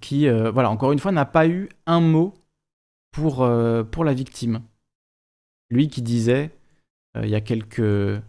qui, 0.00 0.28
voilà, 0.28 0.70
encore 0.70 0.92
une 0.92 0.98
fois, 0.98 1.12
n'a 1.12 1.24
pas 1.24 1.46
eu 1.46 1.68
un 1.86 2.00
mot 2.00 2.34
pour, 3.12 3.48
pour 3.90 4.04
la 4.04 4.14
victime. 4.14 4.60
Lui 5.70 5.88
qui 5.88 6.02
disait, 6.02 6.50
euh, 7.16 7.24
il 7.24 7.30
y 7.30 7.34
a 7.34 7.40
quelques, 7.40 8.22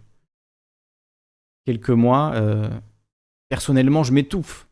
quelques 1.65 1.89
mois, 1.89 2.33
euh, 2.35 2.69
personnellement, 3.49 4.03
je 4.03 4.13
m'étouffe 4.13 4.67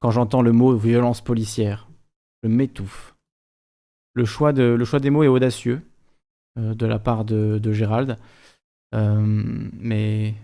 quand 0.00 0.10
j'entends 0.10 0.42
le 0.42 0.52
mot 0.52 0.76
violence 0.76 1.20
policière. 1.20 1.88
Je 2.42 2.48
m'étouffe. 2.48 3.14
Le 4.14 4.24
choix, 4.24 4.52
des 4.52 5.10
mots 5.10 5.22
est 5.22 5.28
audacieux 5.28 5.82
euh, 6.58 6.74
de 6.74 6.86
la 6.86 6.98
part 6.98 7.24
de, 7.24 7.58
de 7.58 7.72
Gérald. 7.72 8.18
mais 8.92 10.34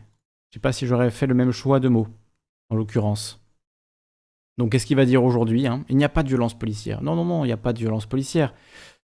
je 0.50 0.54
sais 0.54 0.60
pas 0.60 0.72
si 0.72 0.86
j'aurais 0.86 1.10
fait 1.10 1.26
le 1.26 1.34
même 1.34 1.52
choix 1.52 1.80
de 1.80 1.88
mots, 1.88 2.08
en 2.70 2.76
l'occurrence. 2.76 3.40
Donc 4.58 4.72
qu'est-ce 4.72 4.86
qu'il 4.86 4.96
va 4.96 5.04
dire 5.04 5.22
aujourd'hui 5.22 5.66
hein? 5.66 5.84
Il 5.88 5.96
n'y 5.96 6.04
a 6.04 6.08
pas 6.08 6.22
de 6.22 6.28
violence 6.28 6.58
policière. 6.58 7.02
Non, 7.02 7.14
non, 7.14 7.24
non, 7.24 7.44
il 7.44 7.48
n'y 7.48 7.52
a 7.52 7.58
pas 7.58 7.72
de 7.72 7.78
violence 7.78 8.06
policière. 8.06 8.54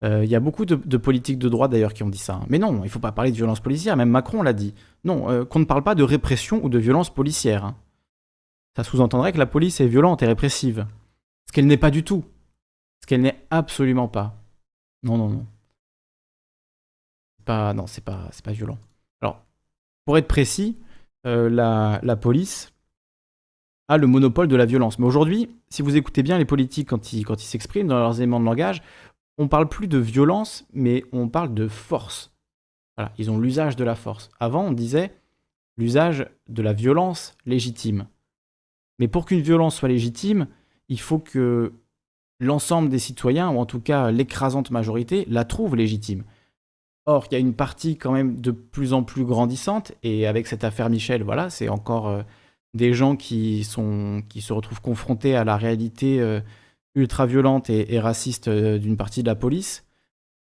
Euh, 0.04 0.24
il 0.24 0.30
y 0.30 0.36
a 0.36 0.40
beaucoup 0.40 0.66
de, 0.66 0.98
politiques 0.98 1.38
de 1.38 1.50
droite 1.50 1.72
d'ailleurs 1.72 1.94
qui 1.94 2.04
ont 2.04 2.10
dit 2.10 2.18
ça. 2.18 2.36
Hein. 2.36 2.46
Mais 2.50 2.58
non, 2.58 2.80
il 2.80 2.86
ne 2.86 2.90
faut 2.90 3.00
pas 3.00 3.12
parler 3.12 3.32
de 3.32 3.36
violence 3.36 3.60
policière, 3.60 3.96
même 3.96 4.10
Macron 4.10 4.42
l'a 4.42 4.54
dit. 4.54 4.74
Non, 5.04 5.30
euh, 5.30 5.46
qu'on 5.46 5.60
ne 5.60 5.66
parle 5.66 5.84
pas 5.84 5.96
de 5.96 6.04
répression 6.04 6.64
ou 6.64 6.70
de 6.70 6.80
violence 6.80 7.14
policière. 7.14 7.66
Hein. 7.66 7.76
Ça 8.76 8.84
sous-entendrait 8.84 9.34
que 9.34 9.38
la 9.38 9.46
police 9.46 9.80
est 9.80 9.88
violente 9.88 10.24
et 10.24 10.28
répressive. 10.28 10.88
Ce 11.48 11.54
qu'elle 11.54 11.68
n'est 11.68 11.78
pas 11.78 11.92
du 11.92 12.04
tout. 12.04 12.24
Ce 13.02 13.08
qu'elle 13.08 13.22
n'est 13.22 13.46
absolument 13.50 14.08
pas. 14.08 14.42
Non, 15.04 15.18
non, 15.18 15.30
non. 15.30 15.46
Pas, 17.46 17.74
non, 17.74 17.88
c'est 17.88 18.04
pas, 18.04 18.30
pas 18.44 18.52
violent. 18.52 18.78
Alors, 19.22 19.44
pour 20.06 20.18
être 20.18 20.28
précis, 20.28 20.78
euh, 21.28 21.50
la, 21.50 22.16
police 22.16 22.71
le 23.98 24.08
monopole 24.08 24.48
de 24.48 24.56
la 24.56 24.66
violence. 24.66 25.00
Mais 25.00 25.06
aujourd'hui, 25.06 25.50
si 25.70 25.82
vous 25.82 25.96
écoutez 25.96 26.24
bien 26.24 26.38
les 26.38 26.46
politiques 26.46 26.90
quand 26.90 27.14
ils, 27.14 27.26
quand 27.26 27.40
s'expriment 27.40 27.88
dans 27.88 28.00
leurs 28.00 28.18
éléments 28.18 28.40
de 28.40 28.46
langage, 28.46 28.82
on 29.38 29.48
parle 29.48 29.68
plus 29.68 29.88
de 29.88 29.98
violence, 29.98 30.66
mais 30.74 31.04
on 31.12 31.28
parle 31.28 31.54
de 31.54 31.68
force. 31.68 32.32
Voilà, 32.98 33.12
ils 33.18 33.32
ont 33.32 33.40
l'usage 33.40 33.76
de 33.76 33.84
la 33.84 33.96
force. 33.96 34.30
Avant, 34.40 34.66
on 34.66 34.72
disait 34.72 35.14
l'usage 35.78 36.28
de 36.50 36.62
la 36.62 36.74
violence 36.74 37.36
légitime. 37.46 38.08
Mais 39.00 39.08
pour 39.08 39.26
qu'une 39.26 39.42
violence 39.42 39.76
soit 39.76 39.90
légitime, 39.90 40.48
il 40.90 41.00
faut 41.00 41.20
que 41.20 41.74
l'ensemble 42.40 42.90
des 42.90 43.00
citoyens, 43.00 43.50
ou 43.50 43.60
en 43.60 43.66
tout 43.66 43.80
cas 43.80 44.12
l'écrasante 44.12 44.72
majorité, 44.72 45.26
la 45.30 45.46
trouve 45.46 45.76
légitime. 45.76 46.24
Or, 47.06 47.26
il 47.30 47.34
y 47.34 47.38
a 47.38 47.40
une 47.40 47.56
partie 47.56 47.98
quand 47.98 48.12
même 48.12 48.42
de 48.42 48.52
plus 48.52 48.94
en 48.94 49.04
plus 49.04 49.26
grandissante, 49.26 49.94
et 50.04 50.28
avec 50.28 50.48
cette 50.48 50.64
affaire 50.64 50.90
Michel, 50.90 51.24
voilà, 51.24 51.50
c'est 51.50 51.70
encore 51.70 52.10
euh, 52.10 52.22
des 52.74 52.94
gens 52.94 53.16
qui, 53.16 53.64
sont, 53.64 54.24
qui 54.30 54.42
se 54.42 54.54
retrouvent 54.54 54.82
confrontés 54.82 55.36
à 55.36 55.44
la 55.44 55.58
réalité 55.58 56.22
euh, 56.22 56.40
ultra 56.96 57.26
violente 57.26 57.70
et, 57.70 58.00
raciste 58.00 58.48
euh, 58.48 58.78
d'une 58.78 58.98
partie 58.98 59.22
de 59.24 59.28
la 59.28 59.36
police 59.36 59.86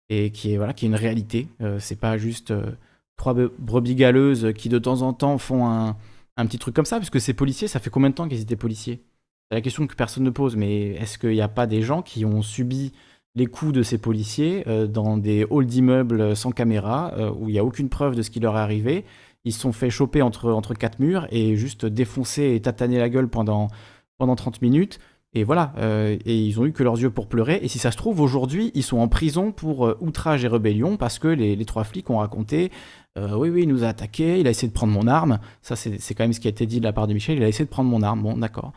et 0.09 0.31
qui 0.31 0.53
est 0.53 0.57
voilà 0.57 0.73
qui 0.73 0.85
est 0.85 0.89
une 0.89 0.95
réalité. 0.95 1.47
Euh, 1.61 1.79
c'est 1.79 1.99
pas 1.99 2.17
juste 2.17 2.51
euh, 2.51 2.71
trois 3.17 3.33
brebis 3.33 3.95
galeuses 3.95 4.53
qui 4.55 4.69
de 4.69 4.79
temps 4.79 5.01
en 5.01 5.13
temps 5.13 5.37
font 5.37 5.67
un, 5.67 5.97
un, 6.37 6.45
petit 6.45 6.59
truc 6.59 6.75
comme 6.75 6.85
ça, 6.85 6.97
parce 6.97 7.09
que 7.09 7.19
ces 7.19 7.33
policiers, 7.33 7.67
ça 7.67 7.79
fait 7.79 7.89
combien 7.89 8.09
de 8.09 8.15
temps 8.15 8.27
qu'ils 8.27 8.41
étaient 8.41 8.55
policiers? 8.55 9.01
C'est 9.49 9.55
la 9.55 9.61
question 9.61 9.87
que 9.87 9.95
personne 9.95 10.23
ne 10.23 10.29
pose, 10.29 10.55
mais 10.55 10.91
est-ce 10.91 11.17
qu'il 11.17 11.31
n'y 11.31 11.41
a 11.41 11.47
pas 11.47 11.67
des 11.67 11.81
gens 11.81 12.01
qui 12.01 12.25
ont 12.25 12.41
subi 12.41 12.93
les 13.35 13.45
coups 13.45 13.71
de 13.71 13.83
ces 13.83 13.97
policiers 13.97 14.65
dans 14.89 15.17
des 15.17 15.45
halls 15.49 15.65
d'immeubles 15.65 16.35
sans 16.35 16.51
caméra, 16.51 17.13
où 17.37 17.47
il 17.47 17.53
n'y 17.53 17.59
a 17.59 17.63
aucune 17.63 17.87
preuve 17.87 18.15
de 18.15 18.23
ce 18.23 18.29
qui 18.29 18.39
leur 18.39 18.57
est 18.57 18.59
arrivé 18.59 19.05
Ils 19.47 19.53
se 19.53 19.61
sont 19.61 19.71
fait 19.71 19.89
choper 19.89 20.21
entre, 20.21 20.51
entre 20.51 20.73
quatre 20.73 20.99
murs 20.99 21.27
et 21.31 21.55
juste 21.55 21.85
défoncer 21.85 22.53
et 22.53 22.61
tataner 22.61 22.99
la 22.99 23.09
gueule 23.09 23.29
pendant, 23.29 23.69
pendant 24.17 24.35
30 24.35 24.61
minutes 24.61 24.99
et 25.33 25.43
voilà, 25.43 25.73
euh, 25.77 26.17
et 26.25 26.35
ils 26.35 26.59
ont 26.59 26.65
eu 26.65 26.71
que 26.71 26.83
leurs 26.83 26.99
yeux 26.99 27.11
pour 27.11 27.27
pleurer. 27.27 27.59
Et 27.61 27.67
si 27.67 27.79
ça 27.79 27.91
se 27.91 27.97
trouve, 27.97 28.21
aujourd'hui, 28.21 28.71
ils 28.73 28.83
sont 28.83 28.97
en 28.97 29.07
prison 29.07 29.51
pour 29.51 29.85
euh, 29.85 29.97
outrage 30.01 30.43
et 30.43 30.47
rébellion 30.47 30.97
parce 30.97 31.19
que 31.19 31.27
les, 31.27 31.63
trois 31.65 31.83
flics 31.83 32.09
ont 32.09 32.17
raconté 32.17 32.71
euh, 33.17 33.35
Oui, 33.35 33.49
oui, 33.49 33.63
il 33.63 33.69
nous 33.69 33.83
a 33.83 33.87
attaqué, 33.89 34.39
il 34.39 34.47
a 34.47 34.49
essayé 34.49 34.69
de 34.69 34.73
prendre 34.73 34.93
mon 34.93 35.05
arme. 35.05 35.39
Ça, 35.61 35.75
c'est 35.75 36.15
quand 36.15 36.23
même 36.23 36.33
ce 36.33 36.39
qui 36.39 36.47
a 36.47 36.49
été 36.49 36.65
dit 36.65 36.79
de 36.79 36.85
la 36.85 36.93
part 36.93 37.07
de 37.07 37.13
Michel. 37.13 37.37
Il 37.37 37.43
a 37.43 37.47
essayé 37.47 37.65
de 37.65 37.69
prendre 37.69 37.89
mon 37.89 38.01
arme. 38.01 38.23
Bon, 38.23 38.37
d'accord. 38.37 38.71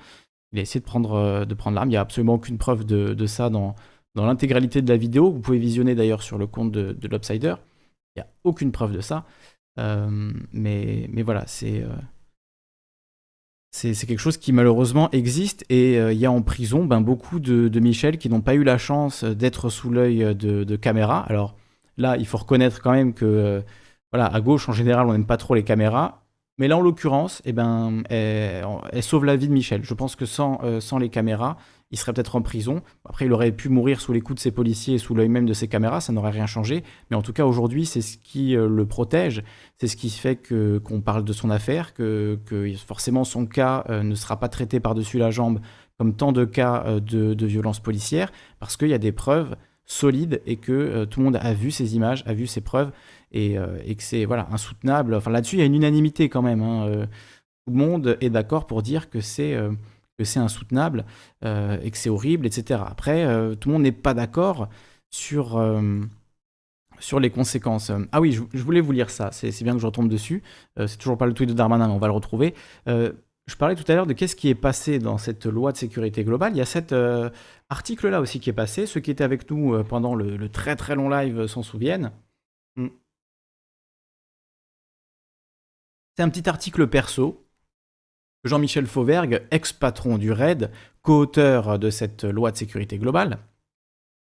Il 0.52 0.58
a 0.58 0.62
essayé 0.62 0.80
de 0.80 0.84
prendre, 0.84 1.46
de 1.46 1.54
prendre 1.54 1.76
l'arme. 1.76 1.88
Il 1.88 1.92
n'y 1.92 1.96
a 1.96 2.00
absolument 2.02 2.34
aucune 2.34 2.58
preuve 2.58 2.84
de, 2.84 3.26
ça 3.26 3.48
dans, 3.48 3.76
dans 4.16 4.26
l'intégralité 4.26 4.82
de 4.82 4.88
la 4.90 4.98
vidéo. 4.98 5.30
Vous 5.30 5.40
pouvez 5.40 5.58
visionner 5.58 5.94
d'ailleurs 5.94 6.22
sur 6.22 6.36
le 6.36 6.46
compte 6.46 6.72
de, 6.72 6.92
de 6.92 7.08
l'Upsider. 7.08 7.54
Il 8.16 8.20
n'y 8.20 8.22
a 8.22 8.26
aucune 8.44 8.72
preuve 8.72 8.92
de 8.92 9.00
ça. 9.00 9.24
Mais, 10.52 11.08
mais 11.12 11.22
voilà, 11.22 11.44
c'est 11.46 11.84
c'est 13.72 14.06
quelque 14.06 14.18
chose 14.18 14.36
qui 14.36 14.52
malheureusement 14.52 15.10
existe 15.12 15.64
et 15.68 15.98
euh, 15.98 16.12
il 16.12 16.18
y 16.18 16.26
a 16.26 16.32
en 16.32 16.42
prison 16.42 16.84
ben, 16.84 17.00
beaucoup 17.00 17.38
de, 17.38 17.80
Michel 17.80 18.18
qui 18.18 18.28
n'ont 18.28 18.40
pas 18.40 18.54
eu 18.54 18.64
la 18.64 18.78
chance 18.78 19.24
d'être 19.24 19.70
sous 19.70 19.90
l'œil 19.90 20.34
de, 20.34 20.64
de 20.64 20.76
caméras. 20.76 21.24
Alors 21.28 21.54
là, 21.96 22.16
il 22.16 22.26
faut 22.26 22.38
reconnaître 22.38 22.82
quand 22.82 22.92
même 22.92 23.14
que, 23.14 23.24
euh, 23.24 23.60
voilà, 24.12 24.26
à 24.26 24.40
gauche 24.40 24.68
en 24.68 24.72
général, 24.72 25.06
on 25.06 25.12
n'aime 25.12 25.26
pas 25.26 25.36
trop 25.36 25.54
les 25.54 25.62
caméras. 25.62 26.24
Mais 26.58 26.68
là, 26.68 26.76
en 26.76 26.80
l'occurrence, 26.80 27.40
eh 27.44 27.52
ben, 27.52 28.02
elle, 28.10 28.64
sauve 29.02 29.24
la 29.24 29.36
vie 29.36 29.48
de 29.48 29.52
Michel. 29.52 29.82
Je 29.84 29.94
pense 29.94 30.14
que 30.16 30.26
sans, 30.26 30.60
euh, 30.62 30.80
sans 30.80 30.98
les 30.98 31.08
caméras, 31.08 31.56
il 31.90 31.98
serait 31.98 32.12
peut-être 32.12 32.36
en 32.36 32.42
prison. 32.42 32.82
Après, 33.04 33.26
il 33.26 33.32
aurait 33.32 33.52
pu 33.52 33.68
mourir 33.68 34.00
sous 34.00 34.12
les 34.12 34.20
coups 34.20 34.36
de 34.36 34.40
ses 34.40 34.52
policiers 34.52 34.94
et 34.94 34.98
sous 34.98 35.14
l'œil 35.14 35.28
même 35.28 35.46
de 35.46 35.52
ses 35.52 35.68
caméras, 35.68 36.00
ça 36.00 36.12
n'aurait 36.12 36.30
rien 36.30 36.46
changé. 36.46 36.84
Mais 37.10 37.16
en 37.16 37.22
tout 37.22 37.32
cas, 37.32 37.44
aujourd'hui, 37.44 37.84
c'est 37.84 38.00
ce 38.00 38.16
qui 38.16 38.56
euh, 38.56 38.68
le 38.68 38.86
protège, 38.86 39.42
c'est 39.78 39.88
ce 39.88 39.96
qui 39.96 40.10
fait 40.10 40.36
que 40.36 40.78
qu'on 40.78 41.00
parle 41.00 41.24
de 41.24 41.32
son 41.32 41.50
affaire, 41.50 41.92
que, 41.94 42.38
que 42.46 42.72
forcément 42.76 43.24
son 43.24 43.46
cas 43.46 43.84
euh, 43.88 44.02
ne 44.02 44.14
sera 44.14 44.38
pas 44.38 44.48
traité 44.48 44.78
par-dessus 44.78 45.18
la 45.18 45.30
jambe 45.30 45.60
comme 45.98 46.14
tant 46.14 46.32
de 46.32 46.44
cas 46.44 46.84
euh, 46.86 47.00
de, 47.00 47.34
de 47.34 47.46
violence 47.46 47.80
policière, 47.80 48.30
parce 48.60 48.76
qu'il 48.76 48.88
y 48.88 48.94
a 48.94 48.98
des 48.98 49.12
preuves 49.12 49.56
solides 49.84 50.40
et 50.46 50.56
que 50.56 51.04
tout 51.06 51.18
le 51.18 51.24
monde 51.24 51.38
a 51.42 51.52
vu 51.52 51.72
ces 51.72 51.96
images, 51.96 52.22
a 52.24 52.32
vu 52.32 52.46
ces 52.46 52.60
preuves. 52.60 52.92
et, 53.32 53.56
et 53.84 53.94
que 53.96 54.02
c'est 54.04 54.24
voilà, 54.24 54.46
insoutenable. 54.52 55.14
Enfin, 55.14 55.32
là-dessus, 55.32 55.56
il 55.56 55.58
y 55.58 55.62
a 55.62 55.64
une 55.64 55.74
unanimité 55.74 56.28
quand 56.28 56.42
même. 56.42 56.62
Hein, 56.62 57.06
tout 57.66 57.72
le 57.72 57.76
monde 57.76 58.16
est 58.20 58.30
d'accord 58.30 58.68
pour 58.68 58.82
dire 58.82 59.10
que 59.10 59.20
c'est 59.20 59.56
que 60.20 60.26
c'est 60.26 60.40
insoutenable 60.40 61.04
et 61.42 61.90
que 61.90 61.96
c'est 61.96 62.10
horrible, 62.10 62.46
etc. 62.46 62.80
Après, 62.86 63.24
tout 63.56 63.68
le 63.68 63.72
monde 63.72 63.82
n'est 63.82 63.92
pas 63.92 64.14
d'accord 64.14 64.68
sur 65.10 65.58
sur 67.00 67.18
les 67.18 67.30
conséquences. 67.30 67.90
Ah 68.12 68.20
oui, 68.20 68.32
je, 68.32 68.62
voulais 68.62 68.80
vous 68.80 68.92
lire 68.92 69.10
ça, 69.10 69.30
c'est 69.32 69.62
bien 69.62 69.72
que 69.72 69.80
je 69.80 69.86
retombe 69.86 70.08
dessus. 70.08 70.42
Euh, 70.78 70.86
c'est 70.86 70.98
toujours 70.98 71.18
pas 71.18 71.26
le 71.26 71.34
tweet 71.34 71.48
de 71.48 71.54
Darmanin, 71.54 71.88
mais 71.88 71.94
on 71.94 71.98
va 71.98 72.06
le 72.06 72.12
retrouver. 72.12 72.54
Euh, 72.88 73.12
je 73.46 73.56
parlais 73.56 73.74
tout 73.74 73.90
à 73.90 73.94
l'heure 73.94 74.06
de 74.06 74.12
qu'est-ce 74.12 74.36
qui 74.36 74.48
est 74.48 74.54
passé 74.54 74.98
dans 74.98 75.18
cette 75.18 75.46
loi 75.46 75.72
de 75.72 75.76
sécurité 75.76 76.22
globale. 76.22 76.52
Il 76.54 76.58
y 76.58 76.60
a 76.60 76.66
cet 76.66 76.92
euh, 76.92 77.30
article-là 77.68 78.20
aussi 78.20 78.38
qui 78.38 78.50
est 78.50 78.54
passé. 78.54 78.86
Ceux 78.86 79.00
qui 79.00 79.10
étaient 79.10 79.24
avec 79.24 79.50
nous 79.50 79.82
pendant 79.84 80.14
le, 80.14 80.48
très 80.48 80.76
très 80.76 80.94
long 80.94 81.08
live 81.08 81.46
s'en 81.46 81.62
souviennent. 81.62 82.12
Hmm. 82.76 82.88
C'est 86.16 86.22
un 86.22 86.28
petit 86.28 86.48
article 86.48 86.86
perso. 86.86 87.44
Jean-Michel 88.44 88.86
Fauvergue, 88.86 89.42
ex-patron 89.50 90.16
du 90.16 90.32
RAID, 90.32 90.70
co-auteur 91.02 91.78
de 91.78 91.90
cette 91.90 92.24
loi 92.24 92.50
de 92.50 92.56
sécurité 92.56 92.98
globale, 92.98 93.38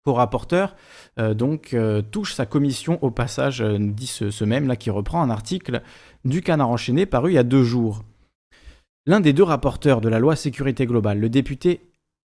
co-rapporteur, 0.03 0.75
euh, 1.19 1.33
donc 1.33 1.73
euh, 1.73 2.01
touche 2.01 2.33
sa 2.33 2.45
commission 2.45 2.97
au 3.03 3.11
passage, 3.11 3.61
euh, 3.61 3.77
dit 3.79 4.07
ce, 4.07 4.43
même 4.43 4.67
là 4.67 4.75
qui 4.75 4.89
reprend 4.89 5.21
un 5.21 5.29
article 5.29 5.81
du 6.25 6.41
Canard 6.41 6.69
enchaîné 6.69 7.05
paru 7.05 7.31
il 7.31 7.35
y 7.35 7.39
a 7.39 7.43
deux 7.43 7.63
jours. 7.63 8.03
L'un 9.05 9.19
des 9.19 9.33
deux 9.33 9.43
rapporteurs 9.43 10.01
de 10.01 10.09
la 10.09 10.19
loi 10.19 10.35
sécurité 10.35 10.85
globale, 10.85 11.19
le 11.19 11.29
député 11.29 11.81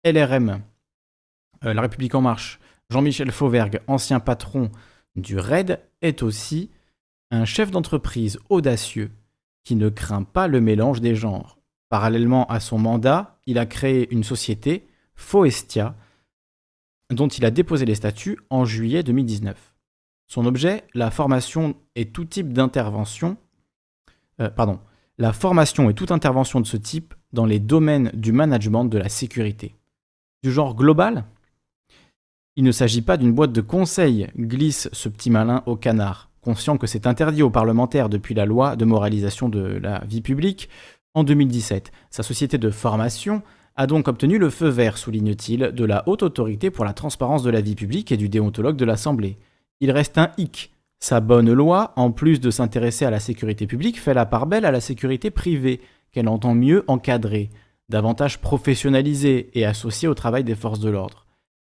LRM, 0.05 0.61
La 1.61 1.81
République 1.81 2.15
en 2.15 2.21
marche, 2.21 2.59
Jean-Michel 2.89 3.31
Fauvergue, 3.31 3.79
ancien 3.87 4.19
patron 4.19 4.69
du 5.15 5.37
RAID, 5.37 5.79
est 6.01 6.23
aussi 6.23 6.71
un 7.31 7.45
chef 7.45 7.71
d'entreprise 7.71 8.39
audacieux 8.49 9.11
qui 9.63 9.75
ne 9.75 9.87
craint 9.87 10.23
pas 10.23 10.47
le 10.47 10.59
mélange 10.59 10.99
des 10.99 11.15
genres. 11.15 11.57
Parallèlement 11.93 12.47
à 12.47 12.59
son 12.59 12.79
mandat, 12.79 13.37
il 13.45 13.59
a 13.59 13.67
créé 13.67 14.11
une 14.11 14.23
société, 14.23 14.87
Foestia, 15.13 15.95
dont 17.11 17.27
il 17.27 17.45
a 17.45 17.51
déposé 17.51 17.85
les 17.85 17.93
statuts 17.93 18.39
en 18.49 18.65
juillet 18.65 19.03
2019. 19.03 19.75
Son 20.25 20.47
objet, 20.47 20.85
la 20.95 21.11
formation 21.11 21.75
et 21.95 22.07
tout 22.09 22.25
type 22.25 22.51
d'intervention, 22.51 23.37
euh, 24.41 24.49
pardon, 24.49 24.79
la 25.19 25.33
formation 25.33 25.87
et 25.87 25.93
toute 25.93 26.09
intervention 26.09 26.59
de 26.59 26.65
ce 26.65 26.77
type 26.77 27.13
dans 27.31 27.45
les 27.45 27.59
domaines 27.59 28.09
du 28.15 28.31
management 28.31 28.85
de 28.85 28.97
la 28.97 29.07
sécurité. 29.07 29.75
Du 30.41 30.51
genre 30.51 30.73
global, 30.73 31.25
il 32.55 32.63
ne 32.63 32.71
s'agit 32.71 33.03
pas 33.03 33.17
d'une 33.17 33.33
boîte 33.33 33.53
de 33.53 33.61
conseil, 33.61 34.29
glisse 34.35 34.89
ce 34.93 35.09
petit 35.09 35.29
malin 35.29 35.61
au 35.67 35.75
canard, 35.75 36.31
conscient 36.41 36.77
que 36.77 36.87
c'est 36.87 37.05
interdit 37.05 37.43
aux 37.43 37.51
parlementaires 37.51 38.09
depuis 38.09 38.33
la 38.33 38.47
loi 38.47 38.75
de 38.75 38.83
moralisation 38.83 39.47
de 39.47 39.61
la 39.61 40.03
vie 40.05 40.21
publique 40.21 40.69
en 41.13 41.23
2017. 41.23 41.91
Sa 42.09 42.23
société 42.23 42.57
de 42.57 42.69
formation 42.69 43.41
a 43.75 43.87
donc 43.87 44.07
obtenu 44.07 44.37
le 44.37 44.49
feu 44.49 44.67
vert, 44.67 44.97
souligne-t-il, 44.97 45.71
de 45.73 45.85
la 45.85 46.07
haute 46.07 46.23
autorité 46.23 46.69
pour 46.69 46.85
la 46.85 46.93
transparence 46.93 47.43
de 47.43 47.49
la 47.49 47.61
vie 47.61 47.75
publique 47.75 48.11
et 48.11 48.17
du 48.17 48.29
déontologue 48.29 48.77
de 48.77 48.85
l'Assemblée. 48.85 49.37
Il 49.79 49.91
reste 49.91 50.17
un 50.17 50.31
hic. 50.37 50.71
Sa 50.99 51.19
bonne 51.19 51.51
loi, 51.51 51.91
en 51.95 52.11
plus 52.11 52.39
de 52.39 52.51
s'intéresser 52.51 53.05
à 53.05 53.09
la 53.09 53.19
sécurité 53.19 53.67
publique, 53.67 53.99
fait 53.99 54.13
la 54.13 54.25
part 54.25 54.45
belle 54.45 54.65
à 54.65 54.71
la 54.71 54.79
sécurité 54.79 55.31
privée, 55.31 55.81
qu'elle 56.11 56.29
entend 56.29 56.53
mieux 56.53 56.85
encadrer, 56.87 57.49
davantage 57.89 58.39
professionnalisée 58.39 59.49
et 59.53 59.65
associée 59.65 60.07
au 60.07 60.13
travail 60.13 60.43
des 60.43 60.55
forces 60.55 60.79
de 60.79 60.89
l'ordre. 60.89 61.25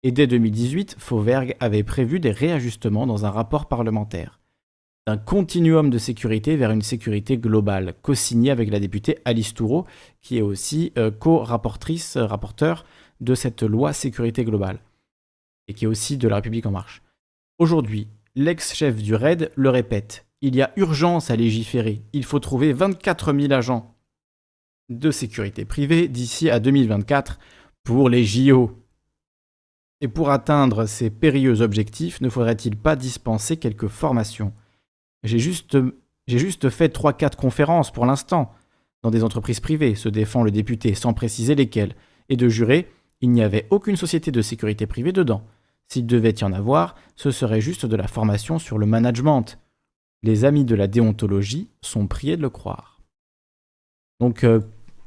Et 0.03 0.11
dès 0.11 0.27
2018, 0.27 0.95
Fauvergue 0.97 1.55
avait 1.59 1.83
prévu 1.83 2.19
des 2.19 2.31
réajustements 2.31 3.05
dans 3.05 3.25
un 3.25 3.29
rapport 3.29 3.67
parlementaire 3.67 4.40
d'un 5.07 5.17
continuum 5.17 5.89
de 5.89 5.97
sécurité 5.97 6.55
vers 6.55 6.71
une 6.71 6.83
sécurité 6.83 7.37
globale, 7.37 7.95
co-signé 8.01 8.51
avec 8.51 8.69
la 8.69 8.79
députée 8.79 9.17
Alice 9.25 9.53
Toureau, 9.53 9.85
qui 10.21 10.37
est 10.37 10.41
aussi 10.41 10.93
euh, 10.97 11.09
co-rapportrice, 11.09 12.17
euh, 12.17 12.25
rapporteur 12.25 12.85
de 13.19 13.33
cette 13.33 13.63
loi 13.63 13.93
sécurité 13.93 14.43
globale, 14.43 14.79
et 15.67 15.73
qui 15.73 15.85
est 15.85 15.87
aussi 15.87 16.17
de 16.17 16.27
la 16.27 16.35
République 16.35 16.65
en 16.67 16.71
marche. 16.71 17.01
Aujourd'hui, 17.57 18.07
l'ex-chef 18.35 19.01
du 19.01 19.15
RAID 19.15 19.51
le 19.55 19.69
répète, 19.69 20.25
il 20.41 20.55
y 20.55 20.61
a 20.61 20.71
urgence 20.75 21.31
à 21.31 21.35
légiférer, 21.35 22.01
il 22.13 22.23
faut 22.23 22.39
trouver 22.39 22.73
24 22.73 23.33
000 23.33 23.53
agents 23.53 23.95
de 24.89 25.09
sécurité 25.09 25.65
privée 25.65 26.07
d'ici 26.07 26.49
à 26.49 26.59
2024 26.59 27.39
pour 27.83 28.09
les 28.09 28.23
JO. 28.23 28.77
Et 30.01 30.07
pour 30.07 30.31
atteindre 30.31 30.85
ces 30.85 31.09
périlleux 31.09 31.61
objectifs, 31.61 32.21
ne 32.21 32.29
faudrait-il 32.29 32.75
pas 32.75 32.95
dispenser 32.95 33.57
quelques 33.57 33.87
formations? 33.87 34.51
J'ai 35.23 35.39
juste, 35.39 36.69
fait 36.69 36.95
3-4 36.95 37.35
conférences 37.35 37.91
pour 37.91 38.05
l'instant, 38.05 38.53
dans 39.03 39.11
des 39.11 39.23
entreprises 39.23 39.59
privées, 39.59 39.95
se 39.95 40.09
défend 40.09 40.43
le 40.43 40.51
député, 40.51 40.93
sans 40.93 41.13
préciser 41.13 41.55
lesquelles, 41.55 41.95
et 42.29 42.37
de 42.37 42.49
jurer, 42.49 42.87
il 43.21 43.31
n'y 43.31 43.43
avait 43.43 43.67
aucune 43.69 43.95
société 43.95 44.31
de 44.31 44.41
sécurité 44.41 44.87
privée 44.87 45.11
dedans. 45.11 45.43
S'il 45.91 46.05
devait 46.05 46.35
y 46.39 46.43
en 46.43 46.53
avoir, 46.53 46.95
ce 47.15 47.31
serait 47.31 47.61
juste 47.61 47.85
de 47.85 47.95
la 47.95 48.07
formation 48.07 48.59
sur 48.59 48.77
le 48.77 48.85
management. 48.85 49.59
Les 50.23 50.45
amis 50.45 50.65
de 50.65 50.75
la 50.75 50.87
déontologie 50.87 51.69
sont 51.81 52.07
priés 52.07 52.37
de 52.37 52.41
le 52.41 52.49
croire. 52.49 53.01
Donc, 54.19 54.43
euh, 54.43 54.61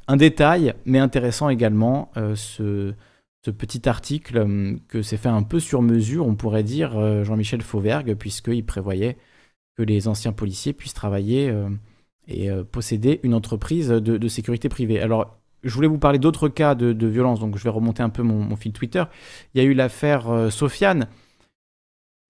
un 0.08 0.16
détail, 0.16 0.74
mais 0.84 0.98
intéressant 0.98 1.48
également, 1.48 2.10
euh, 2.16 2.34
ce, 2.34 2.92
ce, 3.44 3.50
petit 3.50 3.88
article 3.88 4.38
euh, 4.38 4.76
que 4.88 5.02
c'est 5.02 5.16
fait 5.16 5.28
un 5.28 5.44
peu 5.44 5.60
sur 5.60 5.82
mesure, 5.82 6.26
on 6.26 6.34
pourrait 6.34 6.64
dire, 6.64 7.24
Jean-Michel 7.24 7.62
Fauvergue, 7.62 8.14
puisqu'il 8.14 8.66
prévoyait 8.66 9.16
que 9.76 9.82
les 9.82 10.08
anciens 10.08 10.32
policiers 10.32 10.72
puissent 10.72 10.94
travailler 10.94 11.50
euh, 11.50 11.68
et 12.28 12.50
euh, 12.50 12.64
posséder 12.64 13.20
une 13.22 13.34
entreprise 13.34 13.88
de, 13.88 14.28
sécurité 14.28 14.68
privée. 14.68 15.00
Alors, 15.00 15.38
je 15.62 15.74
voulais 15.74 15.88
vous 15.88 15.98
parler 15.98 16.18
d'autres 16.18 16.48
cas 16.48 16.74
de, 16.74 17.06
violence, 17.06 17.40
donc 17.40 17.56
je 17.56 17.64
vais 17.64 17.70
remonter 17.70 18.02
un 18.02 18.10
peu 18.10 18.22
mon, 18.22 18.54
fil 18.56 18.72
Twitter. 18.72 19.04
Il 19.54 19.62
y 19.62 19.64
a 19.64 19.68
eu 19.68 19.74
l'affaire 19.74 20.30
euh, 20.30 20.50
Sofiane, 20.50 21.08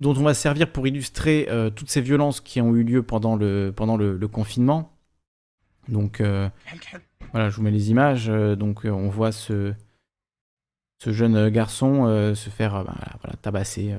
dont 0.00 0.14
on 0.16 0.22
va 0.22 0.34
servir 0.34 0.72
pour 0.72 0.86
illustrer 0.86 1.48
toutes 1.76 1.88
ces 1.88 2.00
violences 2.00 2.40
qui 2.40 2.60
ont 2.60 2.74
eu 2.74 2.82
lieu 2.82 3.02
pendant 3.02 3.36
le, 3.36 3.72
confinement. 4.30 4.92
Donc, 5.88 6.20
voilà, 6.20 7.48
je 7.48 7.56
vous 7.56 7.62
mets 7.62 7.70
les 7.70 7.90
images. 7.90 8.26
donc, 8.26 8.82
on 8.84 9.08
voit 9.08 9.32
ce, 9.32 9.72
jeune 11.06 11.48
garçon 11.48 12.34
se 12.34 12.50
faire 12.50 12.82
voilà, 12.82 13.36
tabasser 13.40 13.94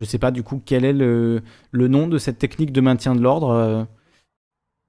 je 0.00 0.04
sais 0.04 0.18
pas 0.18 0.30
du 0.30 0.42
coup 0.42 0.60
quel 0.64 0.84
est 0.84 0.92
le, 0.92 1.42
nom 1.72 2.08
de 2.08 2.18
cette 2.18 2.38
technique 2.38 2.72
de 2.72 2.80
maintien 2.80 3.14
de 3.14 3.20
l'ordre, 3.20 3.50
euh, 3.50 3.84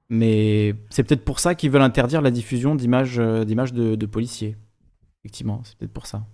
mais 0.09 0.75
c'est 0.89 1.03
peut-être 1.03 1.25
pour 1.25 1.39
ça 1.39 1.55
qu'ils 1.55 1.71
veulent 1.71 1.81
interdire 1.81 2.21
la 2.21 2.31
diffusion 2.31 2.75
d'images 2.75 3.19
euh, 3.19 3.45
de, 3.45 4.05
policiers. 4.05 4.57
Effectivement, 5.21 5.61
c'est 5.63 5.77
peut-être 5.77 5.93
pour 5.93 6.05
ça. 6.05 6.25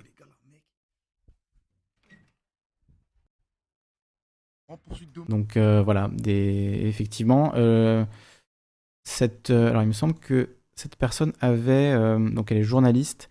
Donc 5.30 5.56
euh, 5.56 5.84
voilà, 5.84 6.10
des... 6.12 6.82
effectivement, 6.86 7.54
cette, 9.04 9.52
alors 9.52 9.84
il 9.84 9.88
me 9.88 9.94
semble 9.94 10.16
que 10.16 10.56
cette 10.76 10.96
personne 10.96 11.34
avait, 11.42 11.94
donc 12.32 12.52
elle 12.52 12.58
est 12.58 12.64
journaliste, 12.64 13.30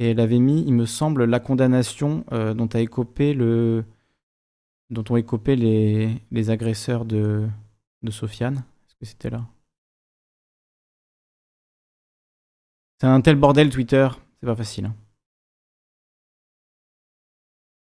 et 0.00 0.10
elle 0.10 0.20
avait 0.20 0.40
mis, 0.40 0.64
il 0.66 0.74
me 0.74 0.86
semble, 0.86 1.26
la 1.26 1.38
condamnation 1.38 2.24
dont 2.30 2.68
a 2.72 2.80
écopé 2.80 3.34
le, 3.34 3.84
dont 4.90 5.04
ont 5.10 5.16
écopé 5.16 5.56
les, 5.56 6.16
les 6.30 6.50
agresseurs 6.50 7.04
de, 7.04 7.48
Sofiane. 8.10 8.64
Est-ce 8.88 8.94
que 8.96 9.04
c'était 9.06 9.30
là? 9.30 9.46
C'est 13.00 13.06
un 13.06 13.20
tel 13.20 13.36
bordel 13.36 13.70
Twitter, 13.70 14.08
c'est 14.40 14.46
pas 14.46 14.56
facile. 14.56 14.86
Hein. 14.86 14.94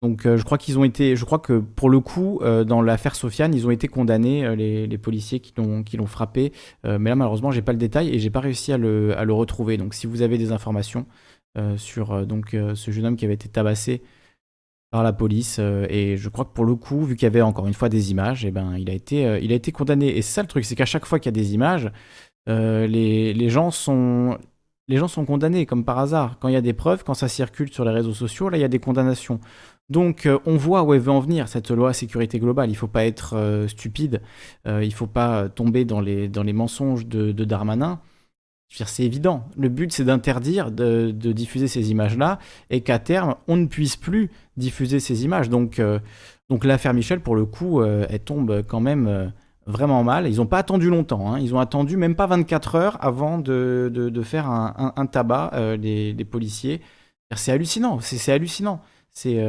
Donc 0.03 0.27
euh, 0.27 0.37
je 0.37 0.45
crois 0.45 0.59
qu'ils 0.59 0.79
ont 0.79 0.85
été, 0.85 1.17
je 1.17 1.25
crois 1.25 1.39
que 1.39 1.59
pour 1.59 1.89
le 1.89 1.99
coup, 1.99 2.39
euh, 2.43 2.65
dans 2.65 2.83
l'affaire 2.83 3.15
Sofiane, 3.15 3.55
ils 3.55 3.67
ont 3.67 3.71
été 3.71 3.89
condamnés, 3.89 4.45
euh, 4.45 4.55
les, 4.55 4.99
policiers 4.99 5.41
qui 5.41 5.55
l'ont, 5.57 5.83
qui 5.83 5.97
l'ont 5.97 6.07
frappé. 6.07 6.53
mais 6.85 7.11
là 7.11 7.17
malheureusement, 7.17 7.51
j'ai 7.51 7.63
pas 7.63 7.73
le 7.73 7.79
détail 7.79 8.15
et 8.15 8.19
j'ai 8.19 8.31
pas 8.31 8.41
réussi 8.41 8.73
à 8.73 8.79
le, 8.79 9.17
à 9.19 9.25
le, 9.25 9.33
retrouver. 9.33 9.79
Donc 9.79 9.95
si 9.95 10.07
vous 10.07 10.23
avez 10.23 10.39
des 10.39 10.53
informations 10.53 11.07
sur 11.77 12.27
donc 12.27 12.57
ce 12.75 12.91
jeune 12.91 13.07
homme 13.07 13.17
qui 13.17 13.25
avait 13.25 13.35
été 13.35 13.49
tabassé 13.49 14.03
par 14.95 15.03
la 15.03 15.13
police. 15.13 15.57
Euh, 15.59 15.87
et 15.91 16.17
je 16.17 16.29
crois 16.29 16.45
que 16.45 16.53
pour 16.53 16.65
le 16.65 16.77
coup, 16.77 17.05
vu 17.05 17.17
qu'il 17.17 17.27
y 17.27 17.27
avait 17.27 17.43
encore 17.43 17.67
une 17.67 17.75
fois 17.75 17.89
des 17.89 18.13
images, 18.13 18.45
et 18.45 18.49
eh 18.49 18.51
ben, 18.53 18.77
il, 18.79 18.89
a 18.89 18.93
été, 18.93 19.27
euh, 19.27 19.41
il 19.41 19.51
a 19.51 19.57
été 19.57 19.73
condamné. 19.73 20.17
Et 20.17 20.23
ça 20.23 20.41
le 20.41 20.47
truc, 20.47 20.65
c'est 20.65 20.77
qu'à 20.77 20.85
chaque 20.85 21.05
fois 21.05 21.19
qu'il 21.19 21.27
y 21.27 21.35
a 21.37 21.41
des 21.43 21.53
images, 21.53 21.91
euh, 22.49 22.87
les, 22.87 23.49
gens 23.49 23.73
sont, 23.73 24.39
les 24.87 24.97
gens 24.97 25.09
sont 25.09 25.25
condamnés, 25.25 25.67
comme 25.67 25.85
par 25.85 25.99
hasard. 25.99 26.39
Quand 26.39 26.47
il 26.47 26.55
y 26.55 26.57
a 26.57 26.61
des 26.61 26.75
preuves, 26.75 27.03
quand 27.03 27.15
ça 27.15 27.27
circule 27.27 27.73
sur 27.73 27.85
les 27.85 27.91
réseaux 27.91 28.15
sociaux, 28.15 28.49
là, 28.51 28.57
il 28.57 28.61
y 28.61 28.65
a 28.65 28.69
des 28.69 28.79
condamnations. 28.79 29.41
Donc, 29.91 30.29
on 30.47 30.57
voit 30.57 30.85
où 30.85 30.95
elle 30.95 31.01
veut 31.01 31.11
en 31.11 31.19
venir, 31.19 31.49
cette 31.49 31.73
loi 31.73 31.93
sécurité 31.93 32.39
globale. 32.39 32.71
Il 32.71 32.77
faut 32.77 32.87
pas 32.87 33.05
être 33.05 33.67
stupide, 33.67 34.23
il 34.65 34.95
faut 34.95 35.09
pas 35.09 35.49
tomber 35.49 35.85
dans 35.85 36.01
les, 36.01 36.29
dans 36.29 36.45
les 36.45 36.53
mensonges 36.53 37.05
de, 37.07 37.33
de 37.33 37.45
Darmanin. 37.45 38.01
C'est 38.69 39.05
évident. 39.05 39.45
Le 39.57 39.69
but, 39.69 39.93
c'est 39.93 40.05
d'interdire 40.05 40.71
de, 40.71 41.11
diffuser 41.11 41.69
ces 41.69 41.91
images-là 41.91 42.39
et 42.71 42.81
qu'à 42.81 42.99
terme, 42.99 43.37
on 43.47 43.57
ne 43.57 43.67
puisse 43.67 43.97
plus 43.97 44.31
diffuser 44.57 45.01
ces 45.01 45.25
images. 45.25 45.49
Donc, 45.49 45.79
euh, 45.79 45.99
donc 46.49 46.65
l'affaire 46.65 46.95
Michel, 46.95 47.21
pour 47.21 47.37
le 47.37 47.45
coup, 47.45 47.81
euh, 47.81 48.07
elle 48.11 48.21
tombe 48.21 48.63
quand 48.67 48.81
même 48.81 49.07
euh, 49.07 49.27
vraiment 49.67 50.03
mal. 50.03 50.27
Ils 50.27 50.37
n'ont 50.37 50.47
pas 50.47 50.59
attendu 50.59 50.91
longtemps. 50.91 51.33
Hein. 51.33 51.39
Ils 51.39 51.55
ont 51.55 51.61
attendu 51.61 51.97
même 51.97 52.17
pas 52.17 52.27
24 52.27 52.75
heures 52.75 52.99
avant 53.01 53.39
de, 53.39 54.23
faire 54.25 54.49
un, 54.49 55.07
tabac, 55.07 55.77
les, 55.77 56.25
policiers. 56.25 56.81
C'est 57.35 57.53
hallucinant. 57.53 58.01
C'est 58.01 58.33
hallucinant. 58.33 58.81
C'est 59.11 59.41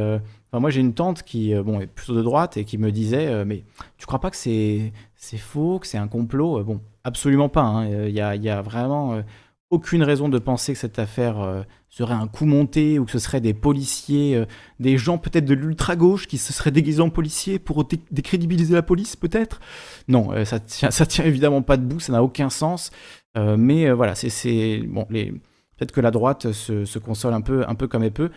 moi 0.52 0.70
j'ai 0.70 0.80
une 0.80 0.94
tante 0.94 1.22
qui 1.22 1.52
bon 1.54 1.80
est 1.80 1.86
plutôt 1.86 2.14
de 2.14 2.22
droite 2.22 2.56
et 2.56 2.64
qui 2.64 2.78
me 2.78 2.90
disait 2.90 3.44
mais 3.44 3.64
tu 3.98 4.06
crois 4.06 4.20
pas 4.20 4.30
que 4.30 4.36
c'est 4.36 4.92
c'est 5.16 5.36
faux 5.36 5.80
que 5.80 5.86
c'est 5.86 5.98
un 5.98 6.08
complot 6.08 6.64
bon 6.64 6.80
Absolument 7.06 7.48
pas. 7.48 7.62
Hein. 7.62 7.86
Il 8.08 8.12
n'y 8.12 8.50
a, 8.50 8.62
vraiment 8.62 9.14
euh, 9.14 9.22
aucune 9.70 10.02
raison 10.02 10.28
de 10.28 10.40
penser 10.40 10.72
que 10.72 10.78
cette 10.80 10.98
affaire 10.98 11.40
euh, 11.40 11.62
serait 11.88 12.14
un 12.14 12.26
coup 12.26 12.46
monté 12.46 12.98
ou 12.98 13.04
que 13.04 13.12
ce 13.12 13.20
serait 13.20 13.40
des 13.40 13.54
policiers, 13.54 14.34
euh, 14.34 14.44
des 14.80 14.98
gens 14.98 15.16
peut-être 15.16 15.44
de 15.44 15.54
l'ultra-gauche 15.54 16.26
qui 16.26 16.36
se 16.36 16.52
seraient 16.52 16.72
déguisés 16.72 17.00
en 17.00 17.10
policiers 17.10 17.60
pour 17.60 17.86
décrédibiliser 18.10 18.74
la 18.74 18.82
police, 18.82 19.14
peut-être? 19.14 19.60
Non, 20.08 20.32
ça 20.44 20.58
tient, 20.58 20.90
ça 20.90 21.06
tient 21.06 21.24
évidemment 21.24 21.62
pas 21.62 21.76
debout, 21.76 22.00
ça 22.00 22.12
n'a 22.12 22.24
aucun 22.24 22.50
sens. 22.50 22.90
mais 23.36 23.88
voilà, 23.92 24.16
c'est 24.16 24.82
bon, 24.88 25.04
peut-être 25.04 25.92
que 25.92 26.00
la 26.00 26.10
droite 26.10 26.50
se, 26.50 26.98
console 26.98 27.34
un 27.34 27.40
peu, 27.40 27.64
un 27.68 27.76
peu 27.76 27.86
comme 27.86 28.02
elle 28.02 28.10
peut. 28.10 28.30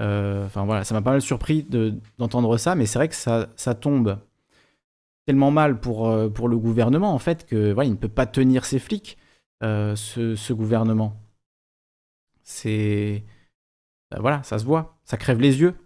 Enfin 0.00 0.64
voilà, 0.64 0.82
ça 0.82 0.94
m'a 0.94 1.02
pas 1.02 1.12
mal 1.12 1.22
surpris 1.22 1.64
d'entendre 2.18 2.56
ça, 2.56 2.74
mais 2.74 2.86
c'est 2.86 2.98
vrai 2.98 3.06
que 3.08 3.14
ça 3.14 3.74
tombe 3.76 4.18
tellement 5.26 5.50
mal 5.50 5.80
pour, 5.80 6.08
euh, 6.08 6.28
pour 6.30 6.48
le 6.48 6.56
gouvernement, 6.58 7.12
en 7.12 7.18
fait, 7.18 7.46
que 7.46 7.72
voilà, 7.72 7.88
il 7.88 7.92
ne 7.92 7.98
peut 7.98 8.08
pas 8.08 8.26
tenir 8.26 8.64
ses 8.64 8.78
flics, 8.78 9.18
euh, 9.62 9.96
ce, 9.96 10.52
gouvernement. 10.52 11.20
C'est. 12.44 13.24
Euh, 14.14 14.20
voilà, 14.20 14.42
ça 14.44 14.58
se 14.58 14.64
voit. 14.64 14.98
Ça 15.04 15.16
crève 15.16 15.40
les 15.40 15.60
yeux. 15.60 15.76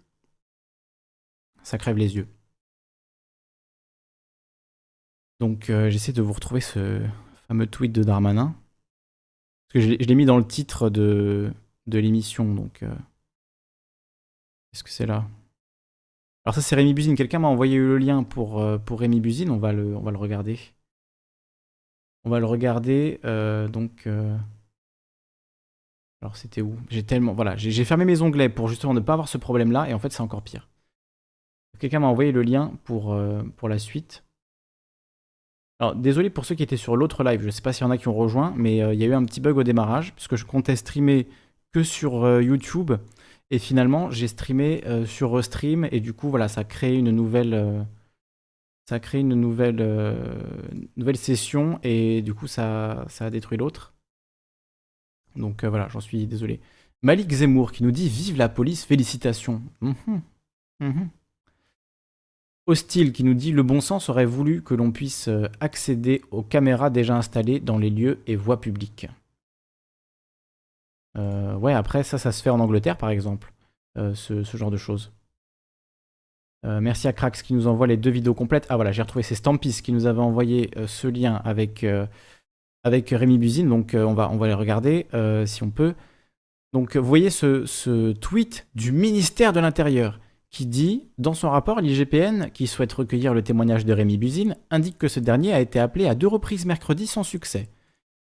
Ça 1.63 1.77
crève 1.77 1.97
les 1.97 2.15
yeux. 2.15 2.27
Donc, 5.39 5.65
j'essaie 5.89 6.13
de 6.13 6.21
vous 6.21 6.33
retrouver 6.33 6.61
ce 6.61 7.01
fameux 7.47 7.65
tweet 7.65 7.91
de 7.91 8.03
Darmanin. 8.03 8.55
Parce 9.67 9.73
que 9.73 9.81
je 9.81 10.07
l'ai 10.07 10.15
mis 10.15 10.25
dans 10.25 10.37
le 10.37 10.45
titre 10.45 10.89
de, 10.89 11.51
de 11.87 11.99
l'émission, 11.99 12.53
donc. 12.53 12.83
Est-ce 14.73 14.83
que 14.83 14.89
c'est 14.91 15.07
là? 15.07 15.27
Alors 16.45 16.55
ça 16.55 16.61
c'est 16.61 16.75
Rémi 16.75 16.93
Buzine. 16.93 17.15
Quelqu'un 17.15 17.39
m'a 17.39 17.47
envoyé 17.47 17.77
le 17.77 17.97
lien 17.97 18.23
pour, 18.23 18.59
euh, 18.59 18.79
Rémi 18.89 19.19
Buzine. 19.19 19.51
On 19.51 19.57
va, 19.57 19.73
le, 19.73 19.95
on 19.95 20.01
va 20.01 20.11
le 20.11 20.17
regarder. 20.17 20.59
On 22.23 22.29
va 22.29 22.39
le 22.39 22.45
regarder. 22.45 23.19
Euh, 23.25 23.67
donc... 23.67 24.07
Euh, 24.07 24.35
alors 26.21 26.35
c'était 26.35 26.61
où? 26.61 26.75
J'ai 26.89 27.03
tellement... 27.03 27.33
Voilà, 27.33 27.55
j'ai 27.57 27.85
fermé 27.85 28.05
mes 28.05 28.21
onglets 28.21 28.49
pour 28.49 28.67
justement 28.67 28.93
ne 28.93 28.99
pas 28.99 29.13
avoir 29.13 29.27
ce 29.27 29.37
problème-là. 29.37 29.89
Et 29.89 29.93
en 29.93 29.99
fait 29.99 30.11
c'est 30.11 30.21
encore 30.21 30.41
pire. 30.41 30.69
Quelqu'un 31.79 31.99
m'a 31.99 32.07
envoyé 32.07 32.31
le 32.31 32.43
lien 32.43 32.73
pour, 32.83 33.17
pour 33.55 33.69
la 33.69 33.79
suite. 33.79 34.23
Alors 35.79 35.95
désolé 35.95 36.29
pour 36.29 36.45
ceux 36.45 36.53
qui 36.53 36.61
étaient 36.61 36.77
sur 36.77 36.95
l'autre 36.95 37.23
live. 37.23 37.41
Je 37.41 37.47
ne 37.47 37.51
sais 37.51 37.63
pas 37.63 37.73
s'il 37.73 37.85
y 37.85 37.87
en 37.87 37.91
a 37.91 37.97
qui 37.97 38.07
ont 38.07 38.13
rejoint. 38.13 38.53
Mais 38.55 38.77
il 38.77 38.99
y 38.99 39.03
a 39.03 39.07
eu 39.07 39.13
un 39.13 39.25
petit 39.25 39.41
bug 39.41 39.57
au 39.57 39.63
démarrage. 39.63 40.13
Puisque 40.13 40.35
je 40.35 40.45
comptais 40.45 40.75
streamer 40.75 41.27
que 41.71 41.81
sur 41.81 42.39
YouTube. 42.39 42.91
Et 43.53 43.59
finalement, 43.59 44.09
j'ai 44.09 44.29
streamé 44.29 44.81
euh, 44.85 45.05
sur 45.05 45.33
Restream 45.33 45.87
et 45.91 45.99
du 45.99 46.13
coup, 46.13 46.29
voilà, 46.29 46.47
ça 46.47 46.61
a 46.61 46.63
créé 46.63 46.95
une 46.95 47.11
nouvelle, 47.11 47.53
euh, 47.53 47.83
ça 48.87 48.95
a 48.95 49.17
une 49.17 49.35
nouvelle, 49.35 49.81
euh, 49.81 50.41
nouvelle 50.95 51.17
session 51.17 51.77
et 51.83 52.21
du 52.21 52.33
coup, 52.33 52.47
ça, 52.47 53.05
ça 53.09 53.25
a 53.25 53.29
détruit 53.29 53.57
l'autre. 53.57 53.93
Donc 55.35 55.65
voilà, 55.65 55.89
j'en 55.89 55.99
suis 55.99 56.25
désolé. 56.27 56.61
Malik 57.01 57.29
Zemmour 57.29 57.73
qui 57.73 57.83
nous 57.83 57.91
dit 57.91 58.07
Vive 58.07 58.37
la 58.37 58.47
police, 58.47 58.85
félicitations. 58.85 59.61
Mhm. 59.81 60.21
Mhm. 60.79 61.09
Hostile 62.67 63.11
qui 63.11 63.25
nous 63.25 63.33
dit 63.33 63.51
Le 63.51 63.63
bon 63.63 63.81
sens 63.81 64.07
aurait 64.07 64.25
voulu 64.25 64.61
que 64.61 64.73
l'on 64.73 64.91
puisse 64.91 65.29
accéder 65.59 66.21
aux 66.31 66.43
caméras 66.43 66.89
déjà 66.89 67.17
installées 67.17 67.59
dans 67.59 67.77
les 67.77 67.89
lieux 67.89 68.19
et 68.27 68.35
voies 68.37 68.61
publiques. 68.61 69.07
Euh, 71.17 71.55
ouais, 71.55 71.73
après, 71.73 72.03
ça, 72.03 72.17
ça 72.17 72.31
se 72.31 72.41
fait 72.41 72.49
en 72.49 72.59
Angleterre, 72.59 72.97
par 72.97 73.09
exemple, 73.09 73.53
euh, 73.97 74.13
ce, 74.15 74.43
genre 74.43 74.71
de 74.71 74.77
choses. 74.77 75.11
Euh, 76.65 76.79
merci 76.79 77.07
à 77.07 77.13
Crax 77.13 77.41
qui 77.41 77.53
nous 77.53 77.67
envoie 77.67 77.87
les 77.87 77.97
deux 77.97 78.11
vidéos 78.11 78.33
complètes. 78.33 78.67
Ah 78.69 78.75
voilà, 78.75 78.91
j'ai 78.91 79.01
retrouvé 79.01 79.23
ces 79.23 79.35
Stampis 79.35 79.81
qui 79.81 79.91
nous 79.91 80.05
avaient 80.05 80.21
envoyé 80.21 80.71
ce 80.85 81.07
lien 81.07 81.41
avec, 81.43 81.85
avec 82.83 83.09
Rémi 83.09 83.37
Buzine. 83.39 83.67
Donc 83.67 83.95
on, 83.95 84.13
va, 84.13 84.29
on 84.29 84.37
va 84.37 84.47
les 84.47 84.53
regarder 84.53 85.07
si 85.47 85.63
on 85.63 85.71
peut. 85.71 85.95
Donc 86.71 86.95
vous 86.95 87.07
voyez 87.07 87.31
ce, 87.31 87.65
ce 87.65 88.11
tweet 88.13 88.67
du 88.75 88.91
ministère 88.91 89.53
de 89.53 89.59
l'Intérieur 89.59 90.19
qui 90.51 90.65
dit, 90.65 91.07
dans 91.17 91.33
son 91.33 91.49
rapport, 91.49 91.79
l'IGPN, 91.79 92.51
qui 92.51 92.67
souhaite 92.67 92.91
recueillir 92.91 93.33
le 93.33 93.41
témoignage 93.41 93.85
de 93.85 93.93
Rémi 93.93 94.17
Buzine, 94.17 94.57
indique 94.69 94.97
que 94.97 95.07
ce 95.07 95.21
dernier 95.21 95.53
a 95.53 95.61
été 95.61 95.79
appelé 95.79 96.07
à 96.07 96.13
deux 96.13 96.27
reprises 96.27 96.65
mercredi 96.65 97.07
sans 97.07 97.23
succès. 97.23 97.69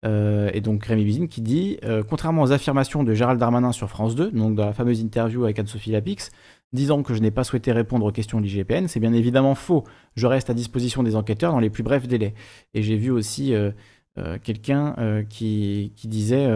Euh, 0.06 0.50
et 0.52 0.60
donc 0.60 0.84
Rémi 0.84 1.04
Bizine 1.04 1.28
qui 1.28 1.40
dit 1.40 1.78
euh, 1.84 2.02
Contrairement 2.08 2.42
aux 2.42 2.52
affirmations 2.52 3.02
de 3.02 3.12
Gérald 3.14 3.40
Darmanin 3.40 3.72
sur 3.72 3.88
France 3.88 4.14
2, 4.14 4.30
donc 4.30 4.54
dans 4.54 4.66
la 4.66 4.72
fameuse 4.72 5.00
interview 5.00 5.44
avec 5.44 5.58
Anne-Sophie 5.58 5.90
Lapix, 5.90 6.30
disant 6.72 7.02
que 7.02 7.14
je 7.14 7.20
n'ai 7.20 7.30
pas 7.30 7.44
souhaité 7.44 7.72
répondre 7.72 8.06
aux 8.06 8.12
questions 8.12 8.40
de 8.40 8.46
l'IGPN, 8.46 8.86
c'est 8.86 9.00
bien 9.00 9.12
évidemment 9.12 9.54
faux. 9.54 9.84
Je 10.14 10.26
reste 10.26 10.50
à 10.50 10.54
disposition 10.54 11.02
des 11.02 11.16
enquêteurs 11.16 11.52
dans 11.52 11.60
les 11.60 11.70
plus 11.70 11.82
brefs 11.82 12.06
délais. 12.06 12.34
Et 12.74 12.82
j'ai 12.82 12.96
vu 12.96 13.10
aussi 13.10 13.54
euh, 13.54 13.72
quelqu'un 14.42 15.24
qui, 15.28 15.92
qui, 15.96 16.08
disait. 16.08 16.48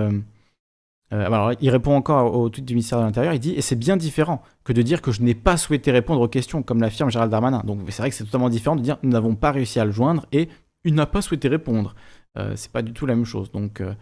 alors, 1.11 1.53
il 1.61 1.71
répond 1.71 1.95
encore 1.95 2.35
au 2.37 2.49
tweet 2.49 2.65
du 2.65 2.75
ministère 2.75 2.99
de 2.99 3.05
l'Intérieur, 3.05 3.35
il 3.35 3.41
dit 3.41 3.53
Et 3.53 3.63
c'est 3.63 3.77
bien 3.77 3.97
différent 3.97 4.43
que 4.65 4.73
de 4.73 4.83
dire 4.83 5.03
que 5.03 5.13
je 5.13 5.23
n'ai 5.23 5.35
pas 5.35 5.57
souhaité 5.57 5.91
répondre 5.91 6.21
aux 6.21 6.29
questions, 6.29 6.63
comme 6.63 6.81
l'affirme 6.81 7.11
Gérald 7.11 7.31
Darmanin. 7.31 7.63
Donc 7.65 7.81
c'est 7.89 8.03
vrai 8.03 8.11
que 8.11 8.17
c'est 8.17 8.25
totalement 8.25 8.51
différent 8.51 8.77
de 8.77 8.83
dire 8.83 8.99
Nous 9.03 9.11
n'avons 9.11 9.35
pas 9.35 9.53
réussi 9.53 9.81
à 9.81 9.85
le 9.85 9.93
joindre 9.93 10.27
et 10.33 10.49
il 10.85 10.95
n'a 10.95 11.07
pas 11.07 11.23
souhaité 11.23 11.49
répondre. 11.49 11.95
Euh, 12.39 12.55
c'est 12.57 12.71
pas 12.71 12.83
du 12.83 12.93
tout 12.93 13.07
la 13.07 13.15
même 13.15 13.25
chose. 13.25 13.51
Donc, 13.51 13.81
euh, 13.81 13.95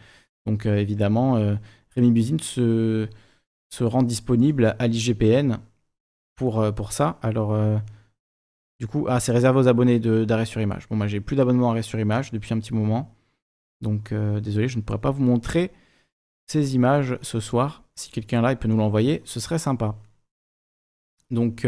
donc 0.46 0.66
euh, 0.66 0.76
évidemment, 0.76 1.34
Rémi 1.94 2.12
Buzine 2.12 2.40
se, 2.40 3.08
rend 3.80 4.02
disponible 4.02 4.76
à 4.78 4.86
l'IGPN 4.86 5.58
pour, 6.36 6.72
pour 6.74 6.92
ça. 6.92 7.18
Alors, 7.22 7.58
du 8.78 8.86
coup, 8.86 9.06
ah, 9.08 9.20
c'est 9.20 9.32
réservé 9.32 9.60
aux 9.60 9.68
abonnés 9.68 9.98
d'arrêt 9.98 10.46
sur 10.46 10.60
image. 10.60 10.88
Bon, 10.88 10.96
moi, 10.96 11.06
j'ai 11.06 11.20
plus 11.20 11.36
d'abonnement 11.36 11.70
arrêt 11.70 11.82
sur 11.82 11.98
image 11.98 12.30
depuis 12.30 12.54
un 12.54 12.60
petit 12.60 12.74
moment. 12.74 13.14
Donc, 13.80 14.14
désolé, 14.14 14.68
je 14.68 14.76
ne 14.76 14.82
pourrais 14.82 15.00
pas 15.00 15.10
vous 15.10 15.22
montrer 15.22 15.70
ces 16.46 16.74
images 16.74 17.18
ce 17.22 17.40
soir. 17.40 17.84
Si 17.96 18.10
quelqu'un 18.10 18.40
là, 18.40 18.52
il 18.52 18.56
peut 18.56 18.68
nous 18.68 18.76
l'envoyer, 18.76 19.22
ce 19.24 19.40
serait 19.40 19.58
sympa. 19.58 19.96
Donc, 21.30 21.66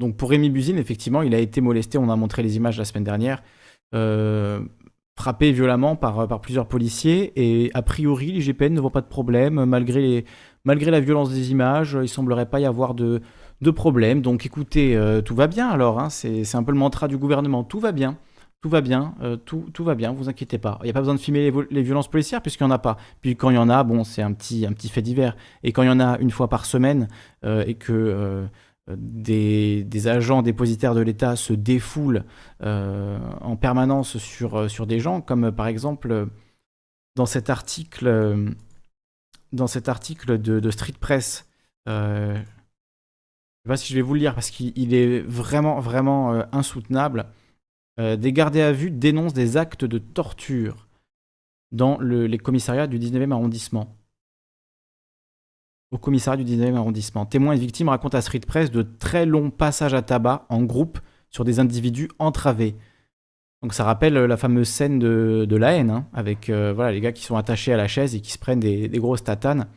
donc 0.00 0.16
pour 0.16 0.30
Rémi 0.30 0.50
Buzine, 0.50 0.78
effectivement, 0.78 1.22
il 1.22 1.34
a 1.34 1.38
été 1.38 1.60
molesté. 1.60 1.98
On 1.98 2.10
a 2.10 2.16
montré 2.16 2.42
les 2.42 2.56
images 2.56 2.78
la 2.78 2.84
semaine 2.84 3.04
dernière 3.04 3.42
frappé 5.16 5.52
violemment 5.52 5.96
par, 5.96 6.26
par 6.28 6.40
plusieurs 6.40 6.66
policiers. 6.66 7.32
Et 7.36 7.70
a 7.74 7.82
priori, 7.82 8.32
l'IGPN 8.32 8.74
ne 8.74 8.80
voit 8.80 8.92
pas 8.92 9.00
de 9.00 9.06
problème. 9.06 9.64
Malgré, 9.64 10.00
les, 10.00 10.24
malgré 10.64 10.90
la 10.90 11.00
violence 11.00 11.30
des 11.30 11.50
images, 11.50 11.96
il 12.00 12.08
semblerait 12.08 12.48
pas 12.48 12.60
y 12.60 12.66
avoir 12.66 12.94
de, 12.94 13.20
de 13.60 13.70
problème. 13.70 14.22
Donc 14.22 14.46
écoutez, 14.46 14.96
euh, 14.96 15.20
tout 15.20 15.34
va 15.34 15.46
bien 15.46 15.68
alors. 15.68 15.98
Hein. 16.00 16.10
C'est 16.10 16.54
un 16.54 16.62
peu 16.62 16.72
le 16.72 16.78
mantra 16.78 17.08
du 17.08 17.16
gouvernement. 17.16 17.64
Tout 17.64 17.80
va 17.80 17.92
bien. 17.92 18.18
Tout 18.62 18.70
va 18.70 18.80
bien, 18.80 19.14
euh, 19.20 19.36
tout, 19.36 19.66
tout, 19.74 19.84
va 19.84 19.94
bien, 19.94 20.12
vous 20.12 20.30
inquiétez 20.30 20.56
pas. 20.56 20.78
Il 20.80 20.84
n'y 20.84 20.90
a 20.90 20.94
pas 20.94 21.00
besoin 21.00 21.14
de 21.14 21.20
filmer 21.20 21.52
les, 21.70 21.82
violences 21.82 22.08
policières 22.08 22.40
puisqu'il 22.40 22.64
n'y 22.64 22.72
en 22.72 22.74
a 22.74 22.78
pas. 22.78 22.96
Puis 23.20 23.36
quand 23.36 23.50
il 23.50 23.56
y 23.56 23.58
en 23.58 23.68
a, 23.68 23.84
bon, 23.84 24.04
c'est 24.04 24.22
un 24.22 24.32
petit, 24.32 24.64
un 24.64 24.72
petit 24.72 24.88
fait 24.88 25.02
divers. 25.02 25.36
Et 25.62 25.72
quand 25.72 25.82
il 25.82 25.86
y 25.86 25.90
en 25.90 26.00
a 26.00 26.16
une 26.18 26.30
fois 26.30 26.48
par 26.48 26.64
semaine 26.64 27.08
euh, 27.44 27.62
et 27.66 27.74
que 27.74 28.46
des, 28.88 30.08
agents 30.08 30.42
dépositaires 30.42 30.94
de 30.94 31.00
l'État 31.00 31.36
se 31.36 31.52
défoulent 31.52 32.24
euh, 32.62 33.18
en 33.40 33.56
permanence 33.56 34.18
sur, 34.18 34.56
euh, 34.56 34.68
sur 34.68 34.86
des 34.86 35.00
gens, 35.00 35.20
comme 35.20 35.52
par 35.52 35.66
exemple 35.66 36.28
dans 37.16 37.26
cet 37.26 37.48
article, 37.48 38.54
dans 39.52 39.66
cet 39.66 39.88
article 39.88 40.38
de, 40.38 40.70
Street 40.70 40.94
Press. 40.98 41.48
Euh, 41.88 42.34
je 42.34 42.40
ne 42.40 42.44
sais 43.64 43.68
pas 43.68 43.76
si 43.76 43.92
je 43.92 43.94
vais 43.94 44.02
vous 44.02 44.14
le 44.14 44.20
lire 44.20 44.34
parce 44.34 44.50
qu'il 44.50 44.94
est 44.94 45.20
vraiment, 45.20 45.80
vraiment 45.80 46.44
insoutenable. 46.52 47.26
des 47.98 48.32
gardés 48.32 48.60
à 48.60 48.72
vue 48.72 48.90
dénoncent 48.90 49.32
des 49.32 49.56
actes 49.56 49.84
de 49.84 49.98
torture 49.98 50.88
dans 51.72 51.98
les 52.00 52.38
commissariats 52.38 52.88
du 52.88 52.98
19e 52.98 53.32
arrondissement 53.32 53.96
au 55.94 55.98
commissariat 55.98 56.42
du 56.42 56.56
19e 56.56 56.74
arrondissement. 56.74 57.24
Témoins 57.24 57.54
et 57.54 57.58
victimes 57.58 57.88
racontent 57.88 58.18
à 58.18 58.20
Street 58.20 58.40
Press 58.40 58.72
de 58.72 58.82
très 58.82 59.26
longs 59.26 59.50
passages 59.50 59.94
à 59.94 60.02
tabac 60.02 60.44
en 60.48 60.64
groupe 60.64 60.98
sur 61.30 61.44
des 61.44 61.60
individus 61.60 62.08
entravés. 62.18 62.74
Donc 63.62 63.74
ça 63.74 63.84
rappelle 63.84 64.14
la 64.14 64.36
fameuse 64.36 64.66
scène 64.66 64.98
de, 64.98 65.56
la 65.56 65.72
haine, 65.72 65.90
hein, 65.90 66.08
avec 66.12 66.50
euh, 66.50 66.72
voilà, 66.74 66.90
les 66.90 67.00
gars 67.00 67.12
qui 67.12 67.22
sont 67.22 67.36
attachés 67.36 67.72
à 67.72 67.76
la 67.76 67.86
chaise 67.86 68.16
et 68.16 68.20
qui 68.20 68.32
se 68.32 68.38
prennent 68.38 68.58
des, 68.58 68.88
grosses 68.88 69.22
tatanes. 69.22 69.68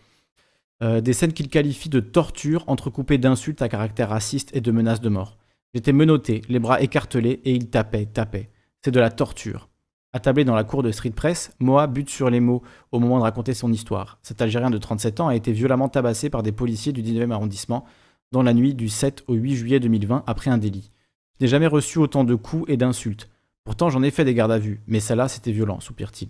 Euh, 0.81 1.01
des 1.01 1.13
scènes 1.13 1.33
qu'il 1.33 1.49
qualifie 1.49 1.89
de 1.89 1.99
torture, 1.99 2.63
entrecoupées 2.65 3.19
d'insultes 3.19 3.61
à 3.61 3.69
caractère 3.69 4.09
raciste 4.09 4.55
et 4.55 4.61
de 4.61 4.71
menaces 4.71 5.01
de 5.01 5.09
mort. 5.09 5.37
J'étais 5.75 5.93
menotté, 5.93 6.41
les 6.49 6.59
bras 6.59 6.81
écartelés, 6.81 7.41
et 7.45 7.53
il 7.53 7.69
tapait, 7.69 8.07
tapait. 8.07 8.49
C'est 8.83 8.91
de 8.91 8.99
la 8.99 9.11
torture. 9.11 9.69
Attablé 10.13 10.45
dans 10.45 10.55
la 10.55 10.63
cour 10.63 10.83
de 10.83 10.91
Street 10.91 11.11
Press, 11.11 11.51
Moa 11.59 11.85
bute 11.87 12.09
sur 12.09 12.29
les 12.29 12.39
mots 12.39 12.63
au 12.91 12.99
moment 12.99 13.17
de 13.17 13.23
raconter 13.23 13.53
son 13.53 13.71
histoire. 13.71 14.19
Cet 14.23 14.41
Algérien 14.41 14.69
de 14.69 14.77
37 14.77 15.19
ans 15.19 15.27
a 15.27 15.35
été 15.35 15.51
violemment 15.51 15.89
tabassé 15.89 16.29
par 16.29 16.43
des 16.43 16.51
policiers 16.51 16.93
du 16.93 17.03
19e 17.03 17.31
arrondissement 17.31 17.85
dans 18.31 18.41
la 18.41 18.53
nuit 18.53 18.73
du 18.73 18.89
7 18.89 19.23
au 19.27 19.33
8 19.33 19.55
juillet 19.55 19.79
2020 19.79 20.23
après 20.25 20.49
un 20.49 20.57
délit. 20.57 20.91
Je 21.39 21.45
n'ai 21.45 21.49
jamais 21.49 21.67
reçu 21.67 21.99
autant 21.99 22.23
de 22.23 22.35
coups 22.35 22.65
et 22.69 22.77
d'insultes. 22.77 23.29
Pourtant, 23.63 23.89
j'en 23.89 24.01
ai 24.01 24.11
fait 24.11 24.25
des 24.25 24.33
gardes 24.33 24.51
à 24.51 24.59
vue, 24.59 24.81
mais 24.87 24.99
celle-là, 24.99 25.27
c'était 25.27 25.51
violent, 25.51 25.79
soupire-t-il. 25.81 26.29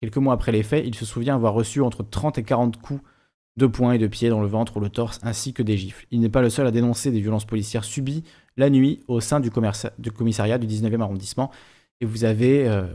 Quelques 0.00 0.18
mois 0.18 0.34
après 0.34 0.52
les 0.52 0.62
faits, 0.62 0.84
il 0.86 0.94
se 0.94 1.06
souvient 1.06 1.34
avoir 1.34 1.54
reçu 1.54 1.80
entre 1.80 2.02
30 2.02 2.38
et 2.38 2.42
40 2.42 2.80
coups 2.80 3.00
de 3.56 3.66
poing 3.66 3.92
et 3.92 3.98
de 3.98 4.06
pied 4.06 4.28
dans 4.28 4.42
le 4.42 4.46
ventre 4.46 4.76
ou 4.76 4.80
le 4.80 4.90
torse, 4.90 5.18
ainsi 5.22 5.54
que 5.54 5.62
des 5.62 5.78
gifles. 5.78 6.06
Il 6.10 6.20
n'est 6.20 6.28
pas 6.28 6.42
le 6.42 6.50
seul 6.50 6.66
à 6.66 6.70
dénoncer 6.70 7.10
des 7.10 7.20
violences 7.20 7.46
policières 7.46 7.84
subies 7.84 8.22
la 8.56 8.70
nuit 8.70 9.00
au 9.08 9.20
sein 9.20 9.40
du, 9.40 9.50
commissariat 9.50 10.58
du 10.58 10.66
19e 10.66 11.00
arrondissement. 11.00 11.50
Et 12.00 12.06
vous 12.06 12.24
avez 12.24 12.68
euh, 12.68 12.86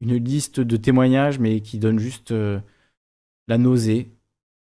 une 0.00 0.16
liste 0.16 0.60
de 0.60 0.76
témoignages, 0.76 1.38
mais 1.38 1.60
qui 1.60 1.78
donne 1.78 1.98
juste 1.98 2.30
euh, 2.30 2.60
la 3.48 3.58
nausée, 3.58 4.12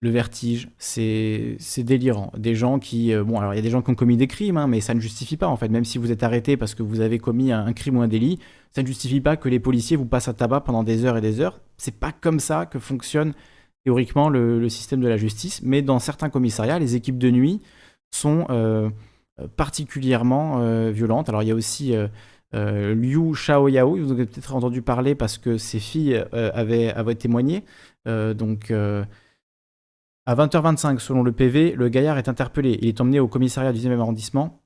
le 0.00 0.10
vertige. 0.10 0.68
C'est 0.78 1.58
délirant. 1.78 2.32
Des 2.36 2.54
gens 2.54 2.78
qui. 2.78 3.12
Euh, 3.12 3.24
bon, 3.24 3.38
alors 3.38 3.52
il 3.52 3.56
y 3.56 3.58
a 3.58 3.62
des 3.62 3.70
gens 3.70 3.82
qui 3.82 3.90
ont 3.90 3.94
commis 3.94 4.16
des 4.16 4.26
crimes, 4.26 4.56
hein, 4.56 4.66
mais 4.66 4.80
ça 4.80 4.94
ne 4.94 5.00
justifie 5.00 5.36
pas, 5.36 5.48
en 5.48 5.56
fait. 5.56 5.68
Même 5.68 5.84
si 5.84 5.98
vous 5.98 6.10
êtes 6.10 6.22
arrêté 6.22 6.56
parce 6.56 6.74
que 6.74 6.82
vous 6.82 7.00
avez 7.00 7.18
commis 7.18 7.52
un, 7.52 7.72
crime 7.74 7.98
ou 7.98 8.02
un 8.02 8.08
délit, 8.08 8.38
ça 8.72 8.82
ne 8.82 8.86
justifie 8.86 9.20
pas 9.20 9.36
que 9.36 9.48
les 9.48 9.60
policiers 9.60 9.96
vous 9.96 10.06
passent 10.06 10.28
à 10.28 10.34
tabac 10.34 10.62
pendant 10.62 10.82
des 10.82 11.04
heures 11.04 11.18
et 11.18 11.22
des 11.22 11.40
heures. 11.40 11.60
C'est 11.76 11.98
pas 11.98 12.12
comme 12.12 12.40
ça 12.40 12.64
que 12.64 12.78
fonctionne 12.78 13.34
théoriquement 13.84 14.30
le, 14.30 14.68
système 14.70 15.00
de 15.00 15.08
la 15.08 15.18
justice. 15.18 15.60
Mais 15.62 15.82
dans 15.82 15.98
certains 15.98 16.30
commissariats, 16.30 16.78
les 16.78 16.96
équipes 16.96 17.18
de 17.18 17.30
nuit 17.30 17.60
sont 18.10 18.46
particulièrement 19.56 20.90
violentes. 20.90 21.28
Alors 21.28 21.42
il 21.42 21.48
y 21.48 21.52
a 21.52 21.54
aussi 21.54 21.94
euh, 22.54 22.94
Liu 22.94 23.32
Xiaoyao, 23.32 23.96
vous 23.96 24.12
avez 24.12 24.26
peut-être 24.26 24.54
entendu 24.54 24.82
parler 24.82 25.14
parce 25.14 25.38
que 25.38 25.58
ses 25.58 25.80
filles 25.80 26.24
euh, 26.32 26.50
avaient, 26.54 27.14
témoigné. 27.14 27.64
Euh, 28.06 28.34
donc, 28.34 28.70
à 30.26 30.34
20h25, 30.34 30.98
selon 30.98 31.22
le 31.22 31.32
PV, 31.32 31.72
le 31.72 31.88
gaillard 31.88 32.18
est 32.18 32.28
interpellé. 32.28 32.78
Il 32.82 32.88
est 32.88 33.00
emmené 33.00 33.20
au 33.20 33.28
commissariat 33.28 33.72
du 33.72 33.80
10e 33.80 33.98
arrondissement. 33.98 34.60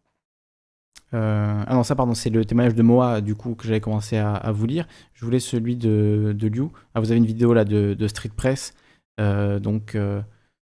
ah 1.13 1.67
non, 1.71 1.83
ça, 1.83 1.95
pardon, 1.97 2.15
c'est 2.15 2.31
le 2.31 2.45
témoignage 2.45 2.75
de 2.75 2.83
Moa, 2.83 3.21
du 3.21 3.35
coup, 3.35 3.55
que 3.55 3.67
j'avais 3.67 3.81
commencé 3.81 4.17
à, 4.17 4.53
vous 4.53 4.67
lire. 4.67 4.87
Je 5.15 5.25
voulais 5.25 5.41
celui 5.41 5.77
de, 5.77 6.37
Liu. 6.41 6.69
Ah, 6.95 7.01
vous 7.01 7.11
avez 7.11 7.19
une 7.19 7.27
vidéo 7.27 7.53
là 7.55 7.65
de, 7.65 8.09
Street 8.09 8.31
Press. 8.35 8.75
donc, 9.19 9.97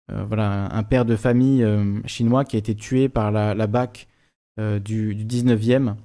voilà, 0.09 0.73
un 0.73 0.83
père 0.83 1.05
de 1.05 1.15
famille 1.15 1.65
chinois 2.05 2.45
qui 2.45 2.55
a 2.55 2.59
été 2.59 2.75
tué 2.75 3.09
par 3.09 3.31
la, 3.31 3.53
la 3.55 3.67
BAC 3.67 4.07
du, 4.57 5.15
du 5.15 5.25
19e. 5.25 5.95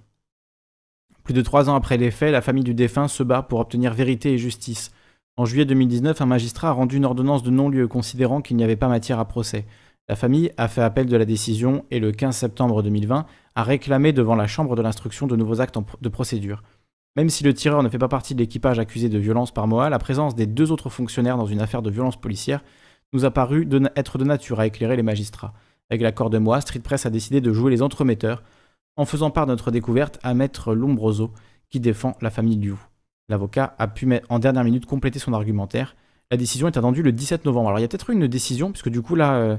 Plus 1.29 1.35
de 1.35 1.43
trois 1.43 1.68
ans 1.68 1.74
après 1.74 1.99
les 1.99 2.11
faits, 2.11 2.33
la 2.33 2.41
famille 2.41 2.64
du 2.64 2.72
défunt 2.72 3.07
se 3.07 3.22
bat 3.22 3.43
pour 3.43 3.61
obtenir 3.61 3.93
vérité 3.93 4.33
et 4.33 4.39
justice. 4.39 4.93
En 5.37 5.45
juillet 5.45 5.66
2019, 5.66 6.22
un 6.22 6.24
magistrat 6.24 6.70
a 6.70 6.72
rendu 6.72 6.97
une 6.97 7.05
ordonnance 7.05 7.43
de 7.43 7.51
non-lieu 7.51 7.87
considérant 7.87 8.41
qu'il 8.41 8.57
n'y 8.57 8.64
avait 8.64 8.76
pas 8.76 8.89
matière 8.89 9.18
à 9.18 9.26
procès. 9.26 9.66
La 10.09 10.16
famille 10.16 10.51
a 10.57 10.68
fait 10.68 10.81
appel 10.81 11.05
de 11.05 11.16
la 11.18 11.26
décision 11.26 11.85
et 11.91 12.01
le 12.01 12.12
15 12.12 12.35
septembre 12.35 12.83
2020 12.83 13.26
a 13.57 13.62
réclamé 13.62 14.14
devant 14.14 14.37
la 14.37 14.47
Chambre 14.47 14.74
de 14.74 14.81
l'instruction 14.81 15.26
de 15.26 15.37
nouveaux 15.37 15.61
actes 15.61 15.76
de 16.01 16.09
procédure. 16.09 16.62
Même 17.14 17.29
si 17.29 17.45
le 17.45 17.53
tireur 17.53 17.83
ne 17.83 17.91
fait 17.91 17.99
pas 17.99 18.09
partie 18.09 18.35
de 18.35 18.41
l'équipage 18.41 18.79
accusé 18.79 19.11
de 19.11 19.18
violence 19.18 19.53
par 19.53 19.66
Moa, 19.66 19.91
la 19.91 19.99
présence 19.99 20.35
des 20.35 20.47
deux 20.47 20.72
autres 20.72 20.89
fonctionnaires 20.89 21.37
dans 21.37 21.45
une 21.45 21.61
affaire 21.61 21.83
de 21.83 21.91
violence 21.91 22.18
policière 22.18 22.64
nous 23.12 23.26
a 23.26 23.31
paru 23.31 23.68
être 23.97 24.16
de 24.16 24.24
nature 24.24 24.61
à 24.61 24.66
éclairer 24.66 24.97
les 24.97 25.03
magistrats. 25.03 25.53
Avec 25.91 26.01
l'accord 26.01 26.31
de 26.31 26.39
Moa, 26.39 26.62
Street 26.62 26.81
Press 26.81 27.05
a 27.05 27.11
décidé 27.11 27.43
de 27.43 27.53
jouer 27.53 27.70
les 27.70 27.83
entremetteurs 27.83 28.43
en 28.99 29.05
faisant 29.05 29.30
part 29.30 29.46
de 29.46 29.53
notre 29.53 29.70
découverte 29.70 30.18
à 30.22 30.34
Maître 30.34 30.74
Lombroso, 30.74 31.32
qui 31.70 31.80
défend 31.80 32.16
la 32.20 32.30
famille 32.30 32.57
Liu. 32.57 32.74
L'avocat 33.28 33.74
a 33.78 33.86
pu 33.86 34.09
en 34.28 34.38
dernière 34.40 34.64
minute 34.64 34.86
compléter 34.86 35.20
son 35.20 35.32
argumentaire. 35.32 35.96
La 36.32 36.36
décision 36.36 36.66
est 36.66 36.76
attendue 36.76 37.03
le 37.03 37.12
17 37.12 37.44
novembre. 37.44 37.68
Alors 37.68 37.78
il 37.78 37.82
y 37.82 37.84
a 37.84 37.88
peut-être 37.88 38.11
eu 38.11 38.14
une 38.14 38.26
décision, 38.26 38.72
puisque 38.72 38.88
du 38.88 39.01
coup 39.01 39.14
là, 39.14 39.36
euh, 39.36 39.57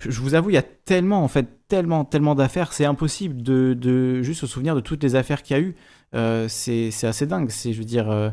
je 0.00 0.20
vous 0.20 0.34
avoue, 0.34 0.50
il 0.50 0.54
y 0.54 0.58
a 0.58 0.62
tellement, 0.62 1.22
en 1.22 1.28
fait, 1.28 1.68
tellement, 1.68 2.04
tellement 2.04 2.34
d'affaires, 2.34 2.72
c'est 2.72 2.84
impossible 2.84 3.42
de, 3.42 4.22
juste 4.22 4.40
se 4.40 4.46
souvenir 4.48 4.74
de 4.74 4.80
toutes 4.80 5.02
les 5.04 5.14
affaires 5.14 5.44
qu'il 5.44 5.56
y 5.56 5.60
a 5.60 5.62
eu. 5.62 5.76
Euh, 6.16 6.48
c'est 6.48 6.90
assez 7.04 7.26
dingue, 7.26 7.50
c'est, 7.50 7.72
je 7.72 7.78
veux 7.78 7.84
dire, 7.84 8.10
euh, 8.10 8.30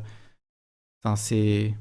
c'est 1.16 1.76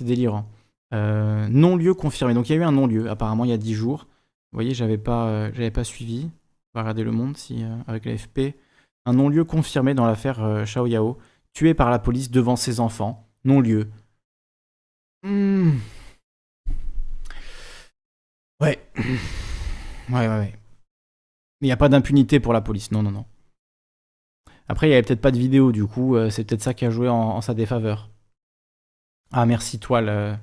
délirant. 0.00 0.46
non-lieu 0.92 1.94
confirmé. 1.94 2.34
Donc 2.34 2.50
il 2.50 2.52
y 2.52 2.58
a 2.58 2.58
eu 2.58 2.64
un 2.64 2.72
non-lieu, 2.72 3.08
apparemment 3.08 3.44
il 3.44 3.50
y 3.50 3.54
a 3.54 3.58
10 3.58 3.72
jours. 3.72 4.06
Vous 4.52 4.56
voyez, 4.58 4.74
j'avais 4.74 4.98
pas, 4.98 5.50
pas 5.72 5.84
suivi. 5.84 6.28
Va 6.74 6.80
regarder 6.80 7.04
le 7.04 7.12
monde 7.12 7.36
euh, 7.50 7.78
avec 7.86 8.04
l'AFP. 8.06 8.56
Un 9.04 9.14
non-lieu 9.14 9.44
confirmé 9.44 9.94
dans 9.94 10.06
l'affaire 10.06 10.42
euh, 10.42 10.64
Xiao 10.64 10.86
Yao, 10.86 11.18
tué 11.52 11.74
par 11.74 11.90
la 11.90 11.98
police 11.98 12.30
devant 12.30 12.56
ses 12.56 12.80
enfants. 12.80 13.28
Non-lieu. 13.44 13.90
Hmm. 15.22 15.78
Ouais. 18.60 18.78
Ouais, 20.10 20.28
ouais, 20.28 20.38
ouais. 20.38 20.54
Il 21.60 21.66
n'y 21.66 21.72
a 21.72 21.76
pas 21.76 21.88
d'impunité 21.88 22.40
pour 22.40 22.52
la 22.52 22.60
police. 22.60 22.90
Non, 22.90 23.02
non, 23.02 23.10
non. 23.10 23.24
Après, 24.68 24.86
il 24.86 24.90
n'y 24.90 24.94
avait 24.94 25.02
peut-être 25.02 25.20
pas 25.20 25.30
de 25.30 25.38
vidéo, 25.38 25.72
du 25.72 25.86
coup, 25.86 26.16
euh, 26.16 26.30
c'est 26.30 26.44
peut-être 26.44 26.62
ça 26.62 26.74
qui 26.74 26.84
a 26.84 26.90
joué 26.90 27.08
en, 27.08 27.40
sa 27.40 27.54
défaveur. 27.54 28.10
Ah, 29.30 29.46
merci, 29.46 29.78
Toile 29.78 30.38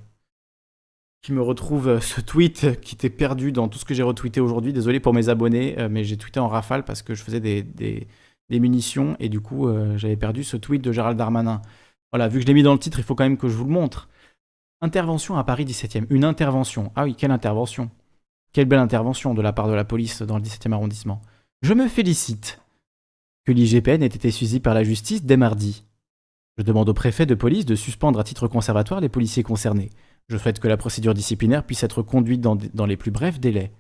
qui 1.22 1.34
me 1.34 1.42
retrouve 1.42 1.88
euh, 1.90 2.00
ce 2.00 2.22
tweet 2.22 2.80
qui 2.82 2.96
était 2.96 3.10
perdu 3.10 3.52
dans 3.52 3.68
tout 3.68 3.78
ce 3.78 3.86
que 3.86 3.94
j'ai 3.94 4.04
retweeté 4.04 4.40
aujourd'hui. 4.40 4.74
Désolé 4.74 5.00
pour 5.00 5.14
mes 5.14 5.30
abonnés, 5.30 5.78
euh, 5.80 5.90
mais 5.90 6.04
j'ai 6.04 6.18
tweeté 6.18 6.40
en 6.40 6.48
rafale 6.48 6.86
parce 6.86 7.02
que 7.02 7.14
je 7.14 7.24
faisais 7.24 7.40
des, 7.40 7.64
des, 7.64 8.08
munitions 8.60 9.16
et 9.20 9.30
du 9.30 9.42
coup, 9.42 9.68
euh, 9.68 9.98
j'avais 9.98 10.16
perdu 10.16 10.44
ce 10.44 10.58
tweet 10.58 10.82
de 10.82 10.92
Gérald 10.92 11.18
Darmanin. 11.18 11.62
Voilà, 12.12 12.28
vu 12.28 12.40
que 12.40 12.44
je 12.44 12.48
l'ai 12.48 12.54
mis 12.54 12.64
dans 12.64 12.74
le 12.74 12.80
titre, 12.80 13.00
il 13.00 13.04
faut 13.04 13.16
quand 13.16 13.24
même 13.24 13.38
que 13.38 13.48
je 13.48 13.56
vous 13.56 13.66
le 13.66 13.72
montre. 13.72 14.10
Intervention 14.82 15.38
à 15.38 15.44
Paris 15.44 15.66
17e. 15.66 16.06
Une 16.10 16.24
intervention. 16.24 16.92
Ah 16.96 17.04
oui, 17.04 17.16
quelle 17.16 17.32
intervention. 17.32 17.92
Quelle 18.54 18.66
belle 18.66 18.80
intervention 18.80 19.34
de 19.34 19.42
la 19.42 19.54
part 19.54 19.68
de 19.68 19.74
la 19.74 19.84
police 19.84 20.22
dans 20.22 20.38
le 20.38 20.44
17e 20.44 20.72
arrondissement. 20.72 21.22
Je 21.62 21.74
me 21.74 21.88
félicite 21.88 22.62
que 23.46 23.52
l'IGPN 23.52 24.02
ait 24.02 24.08
été 24.08 24.32
suivi 24.32 24.60
par 24.60 24.74
la 24.74 24.84
justice 24.84 25.24
dès 25.24 25.38
mardi. 25.38 25.84
Je 26.58 26.64
demande 26.64 26.90
au 26.90 26.94
préfet 26.94 27.26
de 27.26 27.36
police 27.36 27.66
de 27.66 27.76
suspendre 27.76 28.20
à 28.20 28.24
titre 28.24 28.48
conservatoire 28.48 29.02
les 29.02 29.10
policiers 29.10 29.44
concernés. 29.44 29.92
Je 30.30 30.38
souhaite 30.38 30.60
que 30.60 30.68
la 30.68 30.78
procédure 30.78 31.14
disciplinaire 31.14 31.64
puisse 31.64 31.84
être 31.84 32.02
conduite 32.04 32.40
dans, 32.42 32.86
les 32.86 32.98
plus 32.98 33.12
brefs 33.12 33.40
délais. 33.40 33.72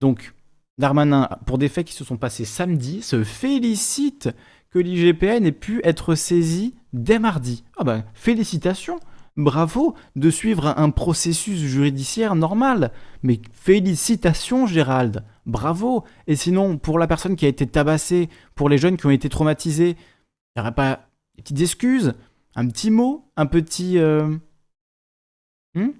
Donc, 0.00 0.34
Darmanin, 0.78 1.28
pour 1.46 1.56
des 1.56 1.70
faits 1.70 1.86
qui 1.86 1.94
se 1.94 2.04
sont 2.04 2.18
passés 2.18 2.44
samedi, 2.44 3.00
se 3.00 3.24
félicite 3.24 4.28
que 4.70 4.78
l'IGPN 4.78 5.46
ait 5.46 5.52
pu 5.52 5.80
être 5.84 6.14
saisi 6.14 6.74
dès 6.92 7.18
mardi. 7.18 7.64
Ah 7.78 7.84
ben, 7.84 8.04
félicitations 8.12 9.00
Bravo 9.36 9.94
de 10.16 10.30
suivre 10.30 10.66
un 10.78 10.88
processus 10.88 11.58
judiciaire 11.58 12.34
normal. 12.34 12.90
Mais 13.22 13.40
félicitations, 13.52 14.66
Gérald. 14.66 15.24
Bravo. 15.44 16.04
Et 16.26 16.36
sinon, 16.36 16.78
pour 16.78 16.98
la 16.98 17.06
personne 17.06 17.36
qui 17.36 17.44
a 17.44 17.48
été 17.48 17.66
tabassée, 17.66 18.30
pour 18.54 18.70
les 18.70 18.78
jeunes 18.78 18.96
qui 18.96 19.06
ont 19.06 19.10
été 19.10 19.28
traumatisés, 19.28 19.90
il 19.90 20.58
n'y 20.58 20.62
aurait 20.62 20.74
pas 20.74 21.08
des 21.36 21.42
petites 21.42 21.60
excuses, 21.60 22.14
un 22.54 22.66
petit 22.66 22.90
mot, 22.90 23.30
un 23.36 23.44
petit, 23.44 23.98
euh, 23.98 24.38
Hmm 25.76 25.90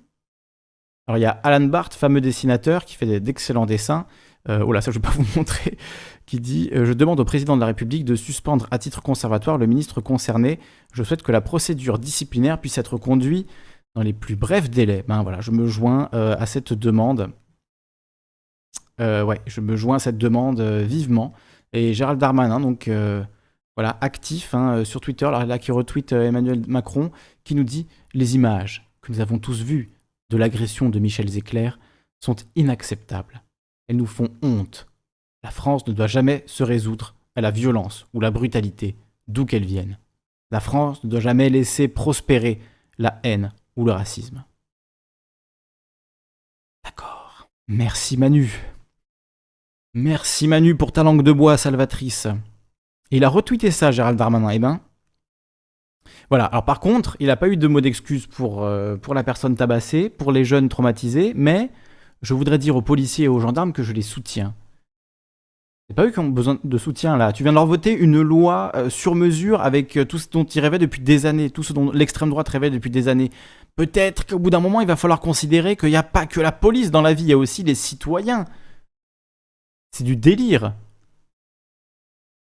Alors 1.07 1.19
il 1.19 1.21
y 1.21 1.27
a 1.27 1.31
Alan 1.43 1.67
Barth, 1.67 1.93
fameux 1.93 2.23
dessinateur, 2.23 2.85
qui 2.87 2.97
fait 2.97 3.21
d'excellents 3.21 3.67
dessins. 3.67 4.07
Euh, 4.49 4.65
oh 4.67 4.73
là, 4.73 4.81
ça 4.81 4.91
je 4.91 4.99
ne 4.99 5.03
vais 5.03 5.09
pas 5.09 5.15
vous 5.17 5.27
montrer. 5.37 5.77
Qui 6.25 6.41
dit 6.41 6.71
euh, 6.73 6.87
Je 6.87 6.95
demande 6.95 7.21
au 7.21 7.25
président 7.25 7.57
de 7.57 7.61
la 7.61 7.67
République 7.67 8.05
de 8.05 8.17
suspendre 8.17 8.67
à 8.71 8.79
titre 8.79 9.03
conservatoire 9.03 9.59
le 9.59 9.67
ministre 9.67 10.01
concerné. 10.01 10.59
Je 10.95 11.03
souhaite 11.03 11.23
que 11.23 11.31
la 11.31 11.43
procédure 11.43 11.99
disciplinaire 11.99 12.59
puisse 12.59 12.79
être 12.79 12.97
conduite 12.97 13.49
dans 13.95 14.03
les 14.03 14.15
plus 14.15 14.35
brefs 14.35 14.71
délais. 14.71 15.05
Ben 15.07 15.23
voilà, 15.23 15.43
je 15.43 15.51
me 15.51 15.67
joins 15.67 16.09
euh, 16.15 16.37
à 16.39 16.47
cette 16.47 16.73
demande. 16.73 17.31
ouais, 18.99 19.41
je 19.47 19.61
me 19.61 19.77
joins 19.77 19.97
à 19.97 19.99
cette 19.99 20.19
demande 20.19 20.61
vivement. 20.61 21.35
Et 21.75 21.93
Gérald 21.93 22.19
Darmanin, 22.19 22.61
donc 22.61 22.91
voilà, 23.77 23.99
actif 24.01 24.55
hein, 24.55 24.85
sur 24.85 25.03
Twitter, 25.03 25.31
là 25.31 25.59
qui 25.59 25.71
retweet 25.71 26.13
Emmanuel 26.13 26.63
Macron, 26.67 27.11
qui 27.45 27.55
nous 27.55 27.65
dit 27.65 27.87
les 28.15 28.37
images 28.37 28.86
que 29.07 29.13
nous 29.13 29.21
avons 29.21 29.39
tous 29.39 29.63
vues 29.63 29.93
de 30.31 30.37
l'agression 30.37 30.89
de 30.89 30.99
Michel 30.99 31.29
Zecler 31.29 31.71
sont 32.21 32.37
inacceptables. 32.57 33.43
Elles 33.87 33.97
nous 33.97 34.07
font 34.07 34.31
honte. 34.43 34.89
La 35.45 35.51
France 35.51 35.87
ne 35.87 35.93
doit 35.93 36.09
jamais 36.09 36.43
se 36.47 36.65
résoudre 36.65 37.15
à 37.37 37.41
la 37.41 37.53
violence 37.53 38.07
ou 38.13 38.21
la 38.21 38.33
brutalité, 38.33 38.97
d'où 39.29 39.45
qu'elle 39.45 39.65
vienne. 39.65 39.99
La 40.51 40.59
France 40.59 41.05
ne 41.05 41.09
doit 41.09 41.21
jamais 41.21 41.51
laisser 41.51 41.87
prospérer 41.87 42.61
la 42.99 43.21
haine 43.23 43.53
ou 43.77 43.85
le 43.85 43.93
racisme. 43.93 44.45
D'accord. 46.85 47.49
Merci 47.69 48.17
Manu. 48.17 48.61
Merci 49.95 50.49
Manu 50.49 50.77
pour 50.77 50.91
ta 50.91 51.05
langue 51.05 51.23
de 51.23 51.33
bois 51.33 51.57
salvatrice. 51.57 52.27
il 53.13 53.25
a 53.25 53.29
retweeté 53.29 53.71
ça, 53.71 53.93
Gérald 53.93 54.19
Darmanin. 54.19 54.51
Eh 54.51 54.59
ben, 54.59 54.81
voilà. 56.31 56.45
Alors 56.47 56.65
par 56.65 56.81
contre, 56.81 57.17
il 57.21 57.27
n'a 57.27 57.37
pas 57.37 57.49
eu 57.49 57.57
de 57.57 57.69
mot 57.69 57.81
d'excuse 57.81 58.27
pour, 58.27 58.63
euh, 58.63 58.97
pour 58.97 59.15
la 59.15 59.25
personne 59.25 59.55
tabassée, 59.55 60.09
pour 60.09 60.33
les 60.33 60.45
jeunes 60.45 60.69
traumatisés, 60.69 61.33
mais 61.37 61.71
je 62.23 62.35
voudrais 62.35 62.59
dire 62.59 62.77
aux 62.77 62.83
policiers 62.83 63.27
et 63.27 63.29
aux 63.29 63.41
gendarmes 63.41 63.73
que 63.73 63.83
je 63.83 63.93
les 63.93 64.03
soutiens. 64.03 64.55
C'est 65.89 65.95
pas 65.95 66.05
eux 66.05 66.11
qui 66.11 66.19
ont 66.19 66.29
besoin 66.29 66.59
de 66.65 66.79
soutien 66.79 67.17
là. 67.17 67.33
Tu 67.33 67.45
viens 67.45 67.53
de 67.53 67.57
leur 67.57 67.67
voter 67.67 67.93
une 67.93 68.21
loi 68.21 68.73
euh, 68.75 68.91
sur 68.91 69.15
mesure 69.15 69.61
avec 69.61 69.97
euh, 69.97 70.05
tout 70.05 70.19
ce 70.19 70.29
dont 70.29 70.45
ils 70.45 70.61
rêvaient 70.61 70.81
depuis 70.81 71.01
des 71.01 71.27
années, 71.27 71.49
tout 71.51 71.63
ce 71.63 71.73
dont 71.73 71.93
l'extrême 71.93 72.31
droite 72.31 72.49
rêvait 72.49 72.71
depuis 72.71 72.91
des 72.91 73.07
années. 73.07 73.31
Peut-être 73.77 74.27
qu'au 74.27 74.41
bout 74.41 74.51
d'un 74.51 74.59
moment, 74.59 74.81
il 74.81 74.87
va 74.87 74.97
falloir 74.97 75.21
considérer 75.21 75.77
qu'il 75.77 75.91
n'y 75.91 75.97
a 75.97 76.03
pas 76.03 76.27
que 76.27 76.41
la 76.41 76.51
police 76.51 76.91
dans 76.91 77.03
la 77.03 77.15
vie, 77.15 77.25
il 77.25 77.29
y 77.29 77.33
a 77.33 77.39
aussi 77.39 77.63
les 77.63 77.77
citoyens. 77.77 78.47
C'est 79.93 80.03
du 80.03 80.17
délire. 80.17 80.75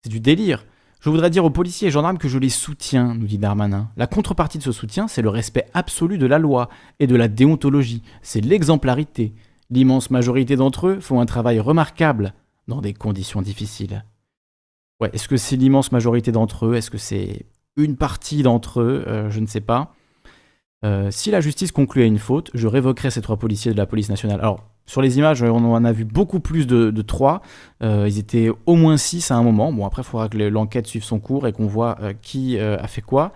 C'est 0.02 0.10
du 0.10 0.20
délire. 0.20 0.66
Je 1.00 1.08
voudrais 1.08 1.30
dire 1.30 1.46
aux 1.46 1.50
policiers 1.50 1.88
et 1.88 1.90
gendarmes 1.90 2.18
que 2.18 2.28
je 2.28 2.38
les 2.38 2.50
soutiens, 2.50 3.14
nous 3.14 3.26
dit 3.26 3.38
Darmanin. 3.38 3.90
La 3.96 4.06
contrepartie 4.06 4.58
de 4.58 4.62
ce 4.62 4.72
soutien, 4.72 5.08
c'est 5.08 5.22
le 5.22 5.30
respect 5.30 5.66
absolu 5.72 6.18
de 6.18 6.26
la 6.26 6.38
loi 6.38 6.68
et 6.98 7.06
de 7.06 7.16
la 7.16 7.26
déontologie. 7.26 8.02
C'est 8.20 8.42
l'exemplarité. 8.42 9.32
L'immense 9.70 10.10
majorité 10.10 10.56
d'entre 10.56 10.88
eux 10.88 11.00
font 11.00 11.20
un 11.20 11.26
travail 11.26 11.58
remarquable 11.58 12.34
dans 12.68 12.82
des 12.82 12.92
conditions 12.92 13.40
difficiles. 13.40 14.04
Ouais, 15.00 15.08
est-ce 15.14 15.26
que 15.26 15.38
c'est 15.38 15.56
l'immense 15.56 15.90
majorité 15.90 16.32
d'entre 16.32 16.66
eux? 16.66 16.74
Est-ce 16.74 16.90
que 16.90 16.98
c'est 16.98 17.46
une 17.76 17.96
partie 17.96 18.42
d'entre 18.42 18.82
eux? 18.82 19.04
Euh, 19.06 19.30
Je 19.30 19.40
ne 19.40 19.46
sais 19.46 19.62
pas. 19.62 19.94
Euh, 20.84 21.10
si 21.10 21.30
la 21.30 21.40
justice 21.40 21.72
conclut 21.72 22.02
à 22.02 22.06
une 22.06 22.18
faute, 22.18 22.50
je 22.52 22.66
révoquerai 22.66 23.10
ces 23.10 23.22
trois 23.22 23.38
policiers 23.38 23.72
de 23.72 23.78
la 23.78 23.86
police 23.86 24.10
nationale. 24.10 24.40
Alors, 24.40 24.68
sur 24.90 25.02
les 25.02 25.18
images, 25.18 25.40
on 25.44 25.72
en 25.72 25.84
a 25.84 25.92
vu 25.92 26.04
beaucoup 26.04 26.40
plus 26.40 26.66
de, 26.66 27.02
trois. 27.02 27.42
Euh, 27.80 28.08
ils 28.08 28.18
étaient 28.18 28.50
au 28.66 28.74
moins 28.74 28.96
six 28.96 29.30
à 29.30 29.36
un 29.36 29.42
moment. 29.44 29.72
Bon, 29.72 29.86
après, 29.86 30.02
il 30.02 30.04
faudra 30.04 30.28
que 30.28 30.36
l'enquête 30.36 30.88
suive 30.88 31.04
son 31.04 31.20
cours 31.20 31.46
et 31.46 31.52
qu'on 31.52 31.68
voit 31.68 31.96
qui 32.22 32.58
a 32.58 32.86
fait 32.88 33.00
quoi. 33.00 33.32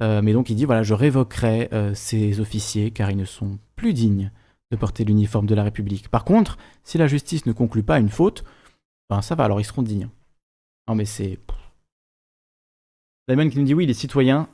mais 0.00 0.32
donc, 0.32 0.48
il 0.48 0.56
dit 0.56 0.64
voilà, 0.64 0.82
je 0.82 0.94
révoquerai 0.94 1.68
ces 1.92 2.40
officiers 2.40 2.92
car 2.92 3.10
ils 3.10 3.16
ne 3.18 3.26
sont 3.26 3.58
plus 3.74 3.92
dignes 3.92 4.30
de 4.70 4.76
porter 4.76 5.04
l'uniforme 5.04 5.44
de 5.44 5.54
la 5.54 5.64
République. 5.64 6.08
Par 6.08 6.24
contre, 6.24 6.56
si 6.82 6.96
la 6.96 7.08
justice 7.08 7.44
ne 7.44 7.52
conclut 7.52 7.82
pas 7.82 7.98
une 7.98 8.08
faute, 8.08 8.44
ben 9.10 9.20
ça 9.20 9.34
va, 9.34 9.44
alors 9.44 9.60
ils 9.60 9.64
seront 9.64 9.82
dignes. 9.82 10.08
Non 10.88 10.94
mais 10.94 11.04
c'est... 11.04 11.38
Damien 13.28 13.50
qui 13.50 13.58
nous 13.58 13.66
dit 13.66 13.74
oui, 13.74 13.84
les 13.84 13.92
citoyens, 13.92 14.48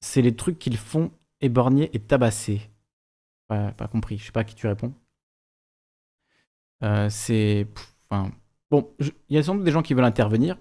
c'est 0.00 0.20
les 0.20 0.36
trucs 0.36 0.58
qu'ils 0.58 0.76
font 0.76 1.10
éborgner 1.40 1.88
et 1.94 1.98
tabasser. 1.98 2.60
Pas, 3.48 3.70
pas 3.72 3.88
compris, 3.88 4.18
je 4.18 4.26
sais 4.26 4.32
pas 4.32 4.40
à 4.40 4.44
qui 4.44 4.54
tu 4.54 4.66
réponds. 4.66 4.92
Euh, 6.86 7.08
c'est... 7.10 7.66
Bon, 8.70 8.90
il 9.00 9.12
y 9.36 9.38
a 9.38 9.42
sans 9.42 9.54
doute 9.56 9.64
des 9.64 9.70
gens 9.70 9.82
qui 9.82 9.94
veulent 9.94 10.04
intervenir. 10.04 10.56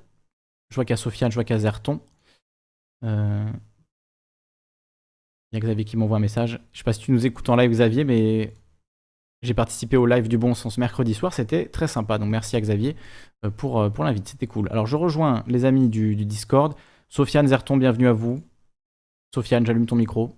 Je 0.70 0.76
vois 0.76 0.86
a 0.90 0.96
Sofiane, 0.96 1.32
je 1.32 1.40
vois 1.40 1.52
a 1.52 1.58
Zerton. 1.58 2.00
Euh, 3.04 3.52
il 5.52 5.56
y 5.56 5.58
a 5.58 5.60
Xavier 5.60 5.86
qui 5.86 5.98
m'envoie 5.98 6.18
un 6.18 6.22
message. 6.22 6.60
Je 6.72 6.80
sais 6.80 6.84
pas 6.84 6.94
si 6.94 7.00
tu 7.00 7.12
nous 7.12 7.26
écoutes 7.26 7.50
en 7.50 7.56
live, 7.56 7.72
Xavier, 7.72 8.04
mais 8.04 8.54
j'ai 9.42 9.54
participé 9.54 9.98
au 9.98 10.06
live 10.06 10.28
du 10.28 10.38
Bon 10.38 10.54
Sens 10.54 10.78
mercredi 10.78 11.14
soir. 11.14 11.34
C'était 11.34 11.68
très 11.68 11.88
sympa. 11.88 12.18
Donc 12.18 12.30
merci 12.30 12.56
à 12.56 12.62
Xavier 12.62 12.96
euh, 13.46 13.52
pour, 13.52 13.92
pour 13.92 14.04
l'invite. 14.04 14.28
C'était 14.28 14.48
cool. 14.48 14.68
Alors 14.72 14.88
je 14.88 14.96
rejoins 14.96 15.44
les 15.48 15.66
amis 15.66 15.90
du, 15.90 16.16
Discord. 16.26 16.76
Sofiane 17.10 17.48
Zerton, 17.48 17.78
bienvenue 17.78 18.08
à 18.08 18.14
vous. 18.14 18.42
Sofiane, 19.34 19.66
j'allume 19.66 19.86
ton 19.86 19.96
micro. 19.96 20.36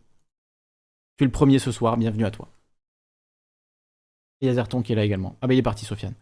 Tu 1.17 1.23
es 1.23 1.27
le 1.27 1.31
premier 1.31 1.59
ce 1.59 1.71
soir. 1.71 1.97
Bienvenue 1.97 2.25
à 2.25 2.31
toi. 2.31 2.49
Et 4.41 4.45
il 4.45 4.47
y 4.47 4.51
a 4.51 4.53
Zerton 4.53 4.81
qui 4.81 4.91
est 4.91 4.95
là 4.95 5.03
également. 5.03 5.35
Ah 5.41 5.47
bah 5.47 5.53
il 5.53 5.57
est 5.57 5.63
parti, 5.63 5.85
Sofiane. 5.85 6.13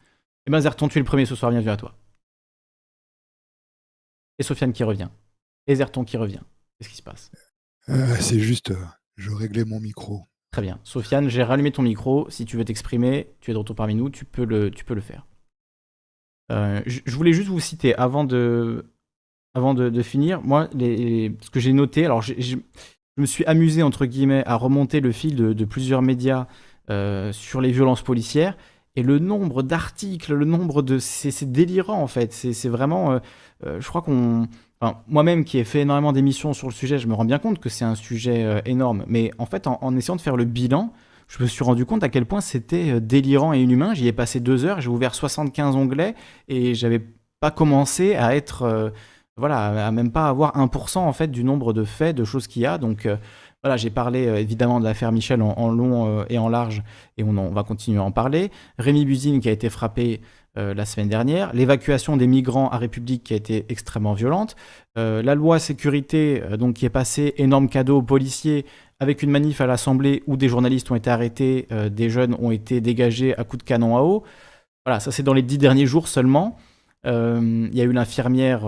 Eh 0.45 0.51
ben 0.51 0.59
Zerton, 0.59 0.88
tu 0.88 0.97
es 0.97 1.01
le 1.01 1.05
premier 1.05 1.26
ce 1.26 1.36
soir. 1.36 1.51
Bienvenue 1.51 1.72
à 1.72 1.78
toi. 1.78 1.95
Et 4.39 4.43
Sofiane 4.43 4.74
qui 4.74 4.84
revient. 4.84 5.09
Et 5.68 5.76
Zerton 5.76 6.03
qui 6.03 6.18
revient. 6.18 6.41
Qu'est-ce 6.78 6.89
qui 6.89 6.97
se 6.97 7.03
passe? 7.03 7.32
Euh, 7.89 8.16
c'est 8.20 8.39
juste, 8.39 8.72
euh, 8.72 8.86
je 9.16 9.32
réglais 9.32 9.66
mon 9.66 9.80
micro. 9.80 10.24
Très 10.51 10.61
bien. 10.61 10.80
Sofiane, 10.84 11.30
j'ai 11.30 11.43
rallumé 11.43 11.72
ton 11.72 11.82
micro. 11.82 12.30
Si 12.30 12.45
tu 12.45 12.57
veux 12.57 12.66
t'exprimer, 12.66 13.28
tu 13.41 13.51
es 13.51 13.53
de 13.53 13.57
retour 13.57 13.76
parmi 13.76 13.95
nous, 13.95 14.09
tu 14.09 14.26
peux 14.26 14.45
le, 14.45 14.72
tu 14.72 14.86
peux 14.86 14.93
le 14.93 15.01
faire. 15.01 15.26
Euh, 16.51 16.82
je, 16.86 17.16
voulais 17.16 17.34
juste 17.34 17.49
vous 17.49 17.59
citer 17.59 17.95
avant 17.95 18.24
de, 18.24 18.86
avant 19.53 19.74
de, 19.74 20.01
finir. 20.01 20.41
Moi, 20.41 20.70
les, 20.74 21.36
ce 21.41 21.49
que 21.49 21.59
j'ai 21.59 21.74
noté, 21.74 22.05
alors 22.05 22.22
je 22.22 22.57
me 23.18 23.26
suis 23.26 23.45
amusé 23.45 23.84
entre 23.84 24.05
guillemets 24.05 24.43
à 24.45 24.55
remonter 24.55 24.99
le 24.99 25.11
fil 25.11 25.36
de, 25.36 25.66
plusieurs 25.66 26.01
médias 26.01 26.47
sur 26.90 27.62
les 27.62 27.72
violences 27.72 28.02
policières 28.02 28.58
et 28.96 29.04
le 29.04 29.20
nombre 29.20 29.62
d'articles, 29.64 30.34
le 30.34 30.46
nombre 30.46 30.82
de, 30.82 31.00
c'est 31.00 31.52
délirant 31.52 32.02
en 32.02 32.08
fait. 32.08 32.32
C'est 32.34 32.70
vraiment, 32.70 33.20
je 33.64 33.88
crois 33.88 34.02
qu'on 34.02 34.48
moi-même 35.08 35.46
qui 35.46 35.58
ai 35.58 35.64
fait 35.64 35.82
énormément 35.82 36.14
d'émissions 36.14 36.54
sur 36.54 36.68
le 36.68 36.74
sujet, 36.74 36.98
je 36.98 37.08
me 37.08 37.14
rends 37.14 37.26
bien 37.26 37.40
compte 37.40 37.60
que 37.60 37.70
c'est 37.70 37.86
un 37.86 37.96
sujet 37.96 38.44
euh, 38.44 38.62
énorme. 38.66 39.06
Mais 39.08 39.32
en 39.38 39.46
fait, 39.46 39.68
en, 39.68 39.96
essayant 39.96 40.16
de 40.16 40.22
faire 40.22 40.36
le 40.36 40.46
bilan, 40.46 40.94
je 41.28 41.42
me 41.42 41.48
suis 41.48 41.64
rendu 41.64 41.86
compte 41.86 42.04
à 42.04 42.10
quel 42.10 42.26
point 42.26 42.42
c'était 42.42 42.92
euh, 42.92 43.00
délirant 43.00 43.54
et 43.54 43.62
inhumain. 43.62 43.94
J'y 43.94 44.08
ai 44.08 44.14
passé 44.14 44.40
deux 44.40 44.66
heures, 44.66 44.82
j'ai 44.82 44.90
ouvert 44.90 45.16
75 45.16 45.76
onglets 45.76 46.16
et 46.48 46.76
j'avais 46.76 47.02
pas 47.40 47.52
commencé 47.52 48.16
à 48.16 48.36
être, 48.36 48.64
euh, 48.64 48.90
voilà, 49.38 49.88
à 49.88 49.92
même 49.92 50.12
pas 50.12 50.28
avoir 50.28 50.56
1% 50.58 51.00
en 51.00 51.14
fait 51.14 51.30
du 51.30 51.44
nombre 51.44 51.74
de 51.74 51.84
faits, 51.84 52.16
de 52.16 52.24
choses 52.24 52.48
qu'il 52.48 52.62
y 52.62 52.66
a. 52.66 52.78
Donc 52.78 53.08
voilà, 53.66 53.78
j'ai 53.78 53.89
parlé 53.89 54.20
évidemment 54.20 54.80
de 54.80 54.86
l'affaire 54.86 55.11
Michel 55.11 55.41
en, 55.41 55.72
long 55.72 56.24
et 56.30 56.38
en 56.38 56.49
large 56.49 56.84
et 57.18 57.24
on, 57.24 57.49
va 57.49 57.63
continuer 57.63 57.97
à 57.97 58.03
en 58.03 58.11
parler. 58.11 58.51
Rémi 58.78 59.05
Buzine 59.05 59.39
qui 59.39 59.49
a 59.49 59.51
été 59.51 59.72
frappé 59.72 60.22
euh, 60.57 60.74
la 60.74 60.86
semaine 60.86 61.09
dernière, 61.09 61.53
l'évacuation 61.53 62.16
des 62.16 62.28
migrants 62.28 62.70
à 62.70 62.78
République 62.78 63.26
qui 63.26 63.34
a 63.34 63.36
été 63.36 63.66
extrêmement 63.68 64.13
violente, 64.13 64.55
euh, 64.97 65.22
la 65.22 65.36
loi 65.36 65.59
sécurité 65.59 66.41
euh, 66.43 66.55
donc 66.55 66.76
qui 66.76 66.86
est 66.86 66.89
passée, 66.89 67.34
énorme 67.38 67.68
cadeau 67.68 67.97
aux 67.97 68.01
policiers 68.01 68.66
avec 69.01 69.22
une 69.22 69.32
manif 69.32 69.59
à 69.59 69.68
l'Assemblée 69.68 70.24
où 70.28 70.38
des 70.38 70.47
journalistes 70.47 70.89
ont 70.91 70.95
été 70.95 71.09
arrêtés, 71.09 71.68
des 71.91 72.09
jeunes 72.09 72.34
ont 72.39 72.51
été 72.51 72.80
dégagés 72.80 73.38
à 73.38 73.43
coups 73.43 73.66
de 73.66 73.68
canon 73.68 73.97
à 73.97 74.01
eau. 74.01 74.24
Voilà, 74.86 75.01
ça 75.01 75.11
c'est 75.11 75.24
dans 75.24 75.34
les 75.34 75.41
dix 75.41 75.57
derniers 75.57 75.86
jours 75.86 76.07
seulement. 76.07 76.57
Il 77.03 77.72
y 77.74 77.82
a 77.82 77.84
eu 77.84 77.91
l'infirmière, 77.91 78.61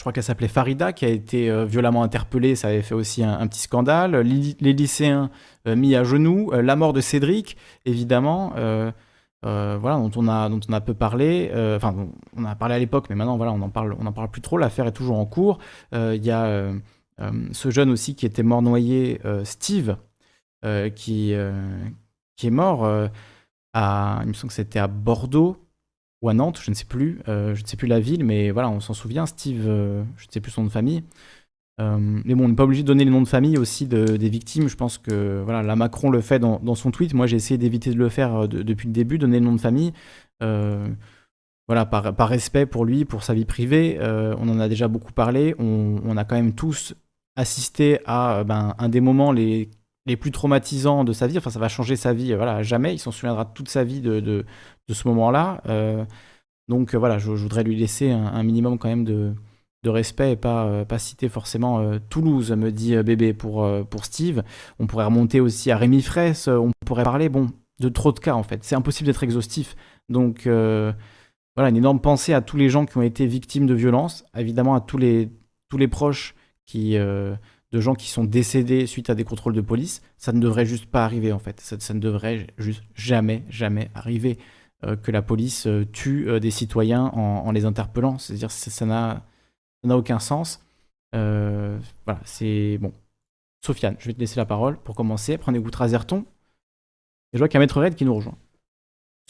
je 0.00 0.02
crois 0.02 0.14
qu'elle 0.14 0.24
s'appelait 0.24 0.48
Farida, 0.48 0.94
qui 0.94 1.04
a 1.04 1.08
été 1.08 1.64
violemment 1.66 2.02
interpellée, 2.02 2.56
ça 2.56 2.68
avait 2.68 2.80
fait 2.80 2.94
aussi 2.94 3.22
un, 3.22 3.46
petit 3.46 3.60
scandale. 3.60 4.16
Les, 4.20 4.72
lycéens 4.72 5.30
mis 5.66 5.94
à 5.94 6.04
genoux, 6.04 6.50
la 6.52 6.74
mort 6.74 6.94
de 6.94 7.02
Cédric, 7.02 7.58
évidemment. 7.84 8.54
Euh, 9.46 9.78
voilà, 9.80 9.96
dont 9.96 10.10
on 10.16 10.28
a, 10.28 10.48
dont 10.50 10.60
on 10.68 10.72
a 10.72 10.80
peu 10.80 10.94
parlé. 10.94 11.50
Euh, 11.54 11.76
enfin, 11.76 11.94
on 12.36 12.44
a 12.44 12.54
parlé 12.54 12.74
à 12.74 12.78
l'époque, 12.78 13.06
mais 13.08 13.16
maintenant, 13.16 13.36
voilà, 13.36 13.52
on 13.52 13.62
en 13.62 13.70
parle, 13.70 13.96
parle 14.14 14.30
plus 14.30 14.42
trop. 14.42 14.58
L'affaire 14.58 14.86
est 14.86 14.92
toujours 14.92 15.18
en 15.18 15.26
cours. 15.26 15.58
Euh, 15.94 16.14
il 16.16 16.24
y 16.24 16.30
a 16.30 16.70
ce 17.52 17.70
jeune 17.70 17.90
aussi 17.90 18.14
qui 18.14 18.24
était 18.24 18.42
mort 18.42 18.62
noyé, 18.62 19.20
Steve, 19.44 19.96
qui, 20.94 21.32
est 21.32 22.50
mort 22.50 23.10
il 23.74 24.26
me 24.26 24.32
semble 24.32 24.48
que 24.48 24.54
c'était 24.54 24.78
à 24.78 24.88
Bordeaux 24.88 25.56
ou 26.22 26.28
à 26.28 26.34
Nantes, 26.34 26.60
je 26.62 26.70
ne 26.70 26.74
sais 26.74 26.84
plus, 26.84 27.20
je 27.26 27.50
ne 27.50 27.66
sais 27.66 27.76
plus 27.76 27.88
la 27.88 28.00
ville, 28.00 28.24
mais 28.24 28.50
voilà, 28.50 28.68
on 28.70 28.80
s'en 28.80 28.94
souvient. 28.94 29.26
Steve, 29.26 29.62
je 29.64 30.26
ne 30.26 30.30
sais 30.30 30.40
plus 30.40 30.50
son 30.50 30.62
nom 30.62 30.66
de 30.66 30.72
famille. 30.72 31.02
Euh, 31.80 31.96
mais 31.98 32.34
bon, 32.34 32.44
on 32.44 32.48
n'est 32.48 32.54
pas 32.54 32.64
obligé 32.64 32.82
de 32.82 32.86
donner 32.86 33.04
les 33.04 33.10
noms 33.10 33.22
de 33.22 33.28
famille 33.28 33.56
aussi 33.56 33.86
des 33.86 34.28
victimes. 34.28 34.68
Je 34.68 34.76
pense 34.76 34.98
que 34.98 35.40
voilà, 35.42 35.62
la 35.62 35.76
Macron 35.76 36.10
le 36.10 36.20
fait 36.20 36.38
dans, 36.38 36.74
son 36.74 36.90
tweet. 36.90 37.14
Moi, 37.14 37.26
j'ai 37.26 37.36
essayé 37.36 37.58
d'éviter 37.58 37.90
de 37.90 37.98
le 37.98 38.08
faire 38.08 38.42
euh, 38.42 38.46
depuis 38.46 38.86
le 38.86 38.92
début, 38.92 39.18
donner 39.18 39.38
le 39.38 39.46
nom 39.46 39.54
de 39.54 39.60
famille. 39.60 39.92
Euh, 40.42 40.86
voilà, 41.68 41.86
par, 41.86 42.14
par, 42.14 42.28
respect 42.28 42.66
pour 42.66 42.84
lui, 42.84 43.04
pour 43.04 43.22
sa 43.22 43.32
vie 43.32 43.44
privée. 43.44 43.98
on 44.00 44.48
en 44.48 44.58
a 44.58 44.68
déjà 44.68 44.88
beaucoup 44.88 45.12
parlé. 45.12 45.54
On, 45.58 46.16
a 46.16 46.24
quand 46.24 46.34
même 46.34 46.52
tous 46.52 46.94
assisté 47.36 48.00
à 48.06 48.42
ben, 48.44 48.74
un 48.78 48.88
des 48.88 49.00
moments 49.00 49.30
les, 49.30 49.70
les, 50.10 50.16
plus 50.16 50.30
traumatisants 50.30 51.04
de 51.04 51.12
sa 51.12 51.26
vie. 51.26 51.38
Enfin, 51.38 51.50
ça 51.50 51.58
va 51.58 51.68
changer 51.68 51.96
sa 51.96 52.12
vie 52.12 52.34
voilà, 52.34 52.56
à 52.56 52.62
jamais. 52.62 52.94
Il 52.94 52.98
s'en 52.98 53.10
souviendra 53.10 53.44
toute 53.44 53.68
sa 53.68 53.84
vie 53.84 54.00
de, 54.00 54.20
de, 54.20 54.44
ce 54.92 55.06
moment-là. 55.08 55.62
donc 56.68 56.94
voilà, 56.94 57.18
je, 57.18 57.30
voudrais 57.30 57.62
lui 57.62 57.76
laisser 57.76 58.10
un 58.10 58.42
minimum 58.42 58.78
quand 58.78 58.88
même 58.88 59.04
de 59.04 59.34
de 59.82 59.90
respect 59.90 60.32
et 60.32 60.36
pas, 60.36 60.66
euh, 60.66 60.84
pas 60.84 60.98
citer 60.98 61.28
forcément 61.28 61.80
euh, 61.80 61.98
Toulouse, 62.10 62.52
me 62.52 62.70
dit 62.70 62.94
euh, 62.94 63.02
bébé 63.02 63.32
pour, 63.32 63.66
pour 63.88 64.04
Steve. 64.04 64.42
On 64.78 64.86
pourrait 64.86 65.06
remonter 65.06 65.40
aussi 65.40 65.70
à 65.70 65.76
Rémi 65.76 66.02
Fraisse, 66.02 66.48
on 66.48 66.70
pourrait 66.84 67.04
parler 67.04 67.28
bon, 67.28 67.50
de 67.80 67.88
trop 67.88 68.12
de 68.12 68.18
cas 68.18 68.34
en 68.34 68.42
fait. 68.42 68.64
C'est 68.64 68.74
impossible 68.74 69.06
d'être 69.06 69.22
exhaustif. 69.22 69.76
Donc 70.08 70.42
voilà, 70.44 71.68
une 71.68 71.76
énorme 71.76 72.00
pensée 72.00 72.32
à 72.32 72.40
tous 72.40 72.56
les 72.56 72.68
gens 72.68 72.86
qui 72.86 72.96
ont 72.96 73.02
été 73.02 73.26
victimes 73.26 73.66
de 73.66 73.74
violences, 73.74 74.24
évidemment 74.36 74.74
à 74.74 74.80
tous 74.80 74.98
les, 74.98 75.30
tous 75.68 75.78
les 75.78 75.88
proches 75.88 76.34
qui, 76.66 76.96
de 77.72 77.80
gens 77.80 77.94
qui 77.94 78.08
sont 78.08 78.24
décédés 78.24 78.86
suite 78.86 79.10
à 79.10 79.14
des 79.14 79.24
contrôles 79.24 79.54
de 79.54 79.60
police. 79.60 80.02
Ça 80.16 80.32
ne 80.32 80.40
devrait 80.40 80.66
juste 80.66 80.86
pas 80.86 81.04
arriver 81.04 81.32
en 81.32 81.38
fait. 81.38 81.60
Ça, 81.60 81.94
ne 81.94 82.00
devrait 82.00 82.48
juste 82.58 82.82
jamais, 82.94 83.44
jamais 83.48 83.90
arriver 83.94 84.38
que 85.02 85.10
la 85.10 85.22
police 85.22 85.68
tue 85.92 86.40
des 86.40 86.50
citoyens 86.50 87.04
en, 87.04 87.52
les 87.52 87.64
interpellant. 87.64 88.18
C'est-à-dire 88.18 88.50
ça 88.50 88.86
n'a 88.86 89.22
ça 89.82 89.88
n'a 89.88 89.96
aucun 89.96 90.18
sens. 90.18 90.60
Euh, 91.14 91.78
voilà, 92.04 92.20
c'est 92.24 92.78
bon. 92.78 92.92
Sofiane, 93.64 93.96
je 93.98 94.06
vais 94.06 94.14
te 94.14 94.20
laisser 94.20 94.36
la 94.36 94.46
parole 94.46 94.78
pour 94.78 94.94
commencer. 94.94 95.38
Prenez 95.38 95.58
écoute 95.58 95.74
Razerton. 95.74 96.24
Et 97.32 97.36
je 97.36 97.38
vois 97.38 97.48
qu'il 97.48 97.54
y 97.54 97.58
a 97.58 97.60
Maître 97.60 97.80
Red 97.80 97.94
qui 97.94 98.04
nous 98.04 98.14
rejoint. 98.14 98.36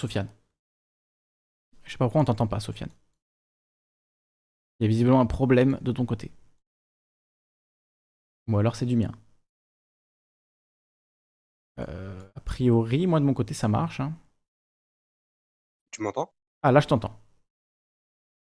Sofiane. 0.00 0.28
Je 1.84 1.92
sais 1.92 1.98
pas 1.98 2.06
pourquoi 2.06 2.22
on 2.22 2.24
t'entend 2.24 2.46
pas, 2.46 2.60
Sofiane. 2.60 2.90
Il 4.78 4.84
y 4.84 4.86
a 4.86 4.88
visiblement 4.88 5.20
un 5.20 5.26
problème 5.26 5.78
de 5.82 5.92
ton 5.92 6.06
côté. 6.06 6.30
Ou 8.50 8.58
alors 8.58 8.76
c'est 8.76 8.84
du 8.84 8.96
mien. 8.96 9.12
Euh, 11.80 12.30
a 12.36 12.40
priori, 12.40 13.06
moi 13.08 13.18
de 13.20 13.24
mon 13.24 13.34
côté, 13.34 13.54
ça 13.54 13.66
marche. 13.68 13.98
Hein. 14.00 14.14
Tu 15.92 16.02
m'entends? 16.02 16.32
Ah, 16.62 16.72
là 16.72 16.80
je 16.80 16.86
t'entends. 16.88 17.20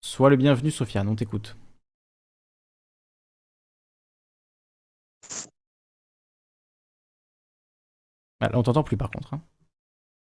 Sois 0.03 0.31
le 0.31 0.37
bienvenu, 0.37 0.71
Sofiane, 0.71 1.09
on 1.09 1.17
t'écoute. 1.17 1.57
Ah, 8.41 8.49
là, 8.49 8.59
on 8.59 8.63
t'entend 8.63 8.85
plus 8.85 8.97
par 8.97 9.11
contre. 9.11 9.35
hein. 9.35 9.43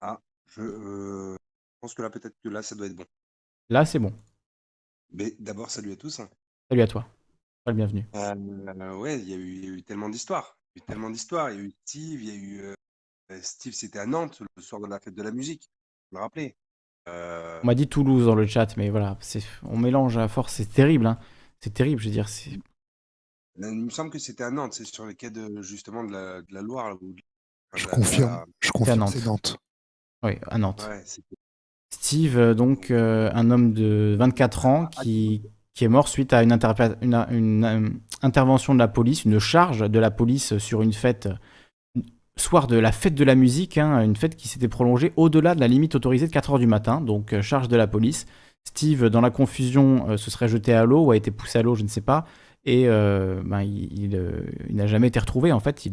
Ah, 0.00 0.20
je 0.46 0.62
euh, 0.62 1.36
pense 1.80 1.94
que 1.94 2.02
là, 2.02 2.10
peut-être 2.10 2.36
que 2.42 2.48
là, 2.48 2.62
ça 2.62 2.74
doit 2.74 2.86
être 2.86 2.96
bon. 2.96 3.06
Là, 3.70 3.84
c'est 3.86 3.98
bon. 3.98 4.12
Mais 5.10 5.36
d'abord, 5.38 5.70
salut 5.70 5.92
à 5.92 5.96
tous. 5.96 6.22
Salut 6.70 6.82
à 6.82 6.86
toi. 6.86 7.06
Sois 7.68 7.72
le 7.74 7.76
bienvenu. 7.76 8.06
Euh, 8.14 8.96
ouais, 8.96 9.18
il 9.18 9.28
y 9.28 9.34
a 9.34 9.36
eu, 9.36 9.52
il 9.56 9.64
y 9.64 9.68
a 9.68 9.70
eu 9.72 9.82
tellement 9.82 10.08
d'histoires. 10.08 10.56
Il 10.74 10.78
y 10.78 10.80
a 10.80 10.84
eu 10.84 10.86
tellement 10.86 11.10
d'histoires. 11.10 11.50
Il 11.50 11.56
y 11.56 11.60
a 11.60 11.62
eu 11.64 11.72
Steve, 11.84 12.22
il 12.22 12.28
y 12.28 12.30
a 12.30 12.34
eu. 12.34 12.60
euh, 12.62 13.38
Steve, 13.42 13.74
c'était 13.74 13.98
à 13.98 14.06
Nantes, 14.06 14.40
le 14.56 14.62
soir 14.62 14.80
de 14.80 14.86
la 14.86 14.98
fête 14.98 15.14
de 15.14 15.22
la 15.22 15.32
musique. 15.32 15.68
Vous 16.10 16.16
me 16.16 16.22
rappelez? 16.22 16.56
Euh, 17.10 17.60
On 17.62 17.66
m'a 17.66 17.74
dit 17.74 17.86
Toulouse 17.86 18.24
dans 18.24 18.34
le 18.34 18.46
chat, 18.46 18.74
mais 18.78 18.88
voilà, 18.88 19.18
c'est, 19.20 19.42
on 19.64 19.76
mélange 19.76 20.16
à 20.16 20.28
force, 20.28 20.54
c'est 20.54 20.72
terrible. 20.72 21.06
hein. 21.06 21.18
C'est 21.60 21.74
terrible, 21.74 22.00
je 22.00 22.06
veux 22.06 22.12
dire. 22.12 22.30
C'est... 22.30 22.52
Il 23.58 23.66
me 23.84 23.90
semble 23.90 24.10
que 24.10 24.18
c'était 24.18 24.44
à 24.44 24.50
Nantes, 24.50 24.72
c'est 24.72 24.86
sur 24.86 25.04
les 25.04 25.14
quais 25.14 25.30
de, 25.30 25.60
justement 25.60 26.04
de 26.04 26.12
la, 26.12 26.40
de 26.40 26.54
la 26.54 26.62
Loire. 26.62 26.96
Je 27.74 27.84
enfin, 27.84 27.88
la- 27.90 27.94
confirme, 27.96 28.30
la- 28.30 28.46
je 28.60 28.70
confirme, 28.70 28.98
Nantes. 29.00 29.10
c'est 29.10 29.24
Nantes. 29.26 29.56
Oui, 30.22 30.32
à 30.46 30.56
Nantes. 30.56 30.86
Ouais, 30.88 31.04
Steve, 31.90 32.54
donc 32.54 32.90
euh, 32.90 33.30
un 33.34 33.50
homme 33.50 33.74
de 33.74 34.16
24 34.18 34.64
ans 34.64 34.86
qui, 34.86 35.42
qui 35.78 35.84
est 35.84 35.88
mort 35.88 36.08
suite 36.08 36.32
à 36.32 36.42
une, 36.42 36.58
une- 37.30 37.64
euh, 37.64 37.88
intervention 38.22 38.74
de 38.74 38.80
la 38.80 38.88
police, 38.88 39.24
une 39.24 39.38
charge 39.38 39.88
de 39.88 39.98
la 40.00 40.10
police 40.10 40.58
sur 40.58 40.82
une 40.82 40.92
fête, 40.92 41.28
euh, 41.96 42.00
soir 42.36 42.66
de 42.66 42.76
la 42.76 42.90
fête 42.90 43.14
de 43.14 43.22
la 43.22 43.36
musique, 43.36 43.78
hein, 43.78 44.02
une 44.02 44.16
fête 44.16 44.34
qui 44.34 44.48
s'était 44.48 44.66
prolongée 44.66 45.12
au-delà 45.14 45.54
de 45.54 45.60
la 45.60 45.68
limite 45.68 45.94
autorisée 45.94 46.26
de 46.26 46.32
4 46.32 46.50
heures 46.50 46.58
du 46.58 46.66
matin, 46.66 47.00
donc 47.00 47.32
euh, 47.32 47.42
charge 47.42 47.68
de 47.68 47.76
la 47.76 47.86
police. 47.86 48.26
Steve, 48.66 49.08
dans 49.08 49.20
la 49.20 49.30
confusion, 49.30 50.16
se 50.16 50.32
serait 50.32 50.48
jeté 50.48 50.72
à 50.72 50.84
l'eau 50.84 51.04
ou 51.04 51.10
a 51.12 51.16
été 51.16 51.30
poussé 51.30 51.60
à 51.60 51.62
l'eau, 51.62 51.76
je 51.76 51.84
ne 51.84 51.88
sais 51.88 52.00
pas, 52.00 52.26
et 52.64 52.86
ben, 52.86 53.62
il, 53.62 54.20
n'a 54.70 54.86
jamais 54.86 55.06
été 55.06 55.18
retrouvé. 55.18 55.52
En 55.52 55.60
fait, 55.60 55.88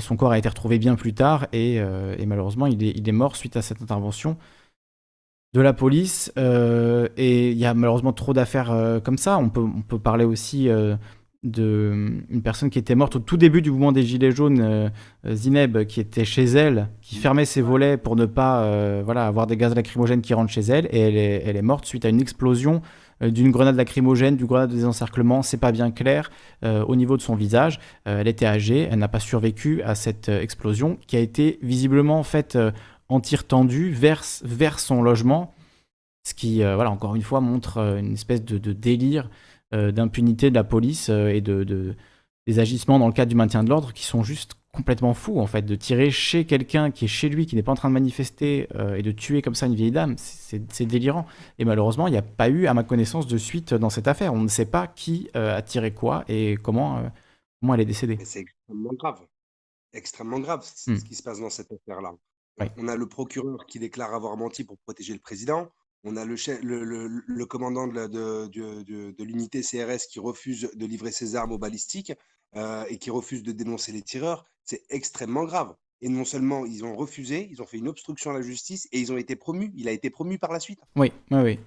son 0.00 0.16
corps 0.16 0.32
a 0.32 0.38
été 0.38 0.48
retrouvé 0.48 0.78
bien 0.80 0.96
plus 0.96 1.14
tard 1.14 1.46
et, 1.52 1.80
malheureusement, 2.26 2.66
il 2.66 3.08
est 3.08 3.12
mort 3.12 3.36
suite 3.36 3.56
à 3.56 3.62
cette 3.62 3.80
intervention 3.82 4.36
de 5.54 5.60
la 5.60 5.72
police. 5.72 6.32
euh, 6.36 7.08
et 7.16 7.52
il 7.52 7.58
y 7.58 7.64
a 7.64 7.74
malheureusement 7.74 8.12
trop 8.12 8.32
d'affaires 8.34 8.72
euh, 8.72 9.00
comme 9.00 9.18
ça. 9.18 9.38
On 9.38 9.48
peut, 9.48 9.62
on 9.62 9.82
peut 9.82 10.00
parler 10.00 10.24
aussi 10.24 10.68
euh, 10.68 10.96
d'une 11.44 12.42
personne 12.42 12.70
qui 12.70 12.78
était 12.78 12.96
morte 12.96 13.16
au 13.16 13.18
tout 13.20 13.36
début 13.36 13.62
du 13.62 13.70
mouvement 13.70 13.92
des 13.92 14.02
Gilets 14.02 14.32
jaunes, 14.32 14.90
Zineb, 15.30 15.84
qui 15.84 16.00
était 16.00 16.24
chez 16.24 16.44
elle, 16.44 16.88
qui 17.02 17.16
fermait 17.16 17.44
ses 17.44 17.62
volets 17.62 17.96
pour 17.96 18.16
ne 18.16 18.24
pas 18.24 19.02
voilà, 19.02 19.26
avoir 19.26 19.46
des 19.46 19.58
gaz 19.58 19.74
lacrymogènes 19.74 20.22
qui 20.22 20.32
rentrent 20.32 20.50
chez 20.50 20.62
elle. 20.62 20.88
Et 20.90 21.00
elle 21.00 21.16
est, 21.18 21.42
elle 21.44 21.56
est 21.56 21.62
morte 21.62 21.84
suite 21.84 22.06
à 22.06 22.08
une 22.08 22.20
explosion 22.22 22.80
d'une 23.20 23.50
grenade 23.50 23.76
lacrymogène, 23.76 24.36
du 24.36 24.46
grenade 24.46 24.70
de 24.70 24.74
désencerclement. 24.74 25.42
C'est 25.42 25.60
pas 25.60 25.70
bien 25.70 25.90
clair 25.90 26.30
au 26.62 26.96
niveau 26.96 27.18
de 27.18 27.22
son 27.22 27.34
visage. 27.34 27.78
Elle 28.06 28.26
était 28.26 28.46
âgée, 28.46 28.88
elle 28.90 28.98
n'a 28.98 29.08
pas 29.08 29.20
survécu 29.20 29.82
à 29.82 29.94
cette 29.94 30.30
explosion 30.30 30.96
qui 31.06 31.16
a 31.18 31.20
été 31.20 31.58
visiblement 31.60 32.22
faite 32.22 32.56
en 33.08 33.20
tir 33.20 33.46
tendu 33.46 33.90
vers, 33.92 34.24
vers 34.42 34.78
son 34.80 35.02
logement. 35.02 35.54
Ce 36.26 36.34
qui, 36.34 36.62
euh, 36.62 36.74
voilà, 36.74 36.90
encore 36.90 37.14
une 37.16 37.22
fois, 37.22 37.40
montre 37.40 37.78
euh, 37.78 37.98
une 37.98 38.14
espèce 38.14 38.42
de, 38.44 38.58
de 38.58 38.72
délire 38.72 39.30
euh, 39.74 39.92
d'impunité 39.92 40.50
de 40.50 40.54
la 40.54 40.64
police 40.64 41.08
et 41.10 41.40
de, 41.40 41.64
de- 41.64 41.94
des 42.46 42.58
agissements 42.58 42.98
dans 42.98 43.06
le 43.06 43.12
cadre 43.14 43.30
du 43.30 43.36
maintien 43.36 43.64
de 43.64 43.70
l'ordre 43.70 43.92
qui 43.92 44.04
sont 44.04 44.22
juste 44.22 44.54
complètement 44.72 45.14
fous, 45.14 45.38
en 45.40 45.46
fait. 45.46 45.62
De 45.62 45.74
tirer 45.76 46.10
chez 46.10 46.44
quelqu'un 46.44 46.90
qui 46.90 47.06
est 47.06 47.08
chez 47.08 47.28
lui, 47.28 47.46
qui 47.46 47.56
n'est 47.56 47.62
pas 47.62 47.72
en 47.72 47.76
train 47.76 47.88
de 47.88 47.94
manifester, 47.94 48.68
euh, 48.74 48.96
et 48.96 49.02
de 49.02 49.12
tuer 49.12 49.40
comme 49.42 49.54
ça 49.54 49.66
une 49.66 49.74
vieille 49.74 49.90
dame, 49.92 50.16
c'est 50.18 50.84
délirant. 50.86 51.26
Et 51.58 51.64
malheureusement, 51.64 52.06
il 52.06 52.10
n'y 52.10 52.16
a 52.18 52.22
pas 52.22 52.48
eu, 52.48 52.66
à 52.66 52.74
ma 52.74 52.84
connaissance, 52.84 53.26
de 53.26 53.38
suite 53.38 53.72
dans 53.74 53.90
cette 53.90 54.08
affaire. 54.08 54.34
On 54.34 54.40
ne 54.40 54.48
sait 54.48 54.66
pas 54.66 54.86
qui 54.86 55.30
a 55.34 55.62
tiré 55.62 55.92
quoi 55.92 56.24
et 56.28 56.56
comment, 56.62 57.02
comment 57.60 57.74
elle 57.74 57.80
est 57.80 57.84
décédée. 57.86 58.18
C'est 58.24 58.40
extrêmement 58.40 58.92
grave. 58.94 59.20
Extrêmement 59.92 60.40
grave 60.40 60.60
Hmm. 60.86 60.96
ce 60.96 61.04
qui 61.04 61.14
se 61.14 61.22
passe 61.22 61.40
dans 61.40 61.50
cette 61.50 61.72
affaire-là. 61.72 62.14
Oui. 62.60 62.66
On 62.76 62.88
a 62.88 62.96
le 62.96 63.06
procureur 63.06 63.66
qui 63.66 63.78
déclare 63.78 64.14
avoir 64.14 64.36
menti 64.36 64.64
pour 64.64 64.78
protéger 64.78 65.12
le 65.12 65.18
président. 65.18 65.68
On 66.04 66.16
a 66.16 66.24
le, 66.24 66.36
chef- 66.36 66.62
le, 66.62 66.84
le- 66.84 67.08
le 67.26 67.46
commandant 67.46 67.86
de 67.88 69.22
l'unité 69.24 69.62
CRS 69.62 70.06
qui 70.10 70.20
refuse 70.20 70.70
de 70.74 70.86
livrer 70.86 71.10
ses 71.12 71.34
armes 71.34 71.52
aux 71.52 71.58
balistiques 71.58 72.12
euh, 72.56 72.84
et 72.88 72.98
qui 72.98 73.10
refuse 73.10 73.42
de 73.42 73.52
dénoncer 73.52 73.90
les 73.92 74.02
tireurs. 74.02 74.44
C'est 74.64 74.82
extrêmement 74.90 75.44
grave. 75.44 75.74
Et 76.02 76.08
non 76.08 76.24
seulement 76.24 76.66
ils 76.66 76.84
ont 76.84 76.94
refusé, 76.94 77.48
ils 77.50 77.62
ont 77.62 77.66
fait 77.66 77.78
une 77.78 77.88
obstruction 77.88 78.30
à 78.30 78.34
la 78.34 78.42
justice 78.42 78.86
et 78.92 79.00
ils 79.00 79.12
ont 79.12 79.16
été 79.16 79.34
promus. 79.36 79.72
Il 79.74 79.88
a 79.88 79.92
été 79.92 80.10
promu 80.10 80.38
par 80.38 80.52
la 80.52 80.60
suite. 80.60 80.80
Oui, 80.96 81.12
oui, 81.30 81.40
oui. 81.40 81.58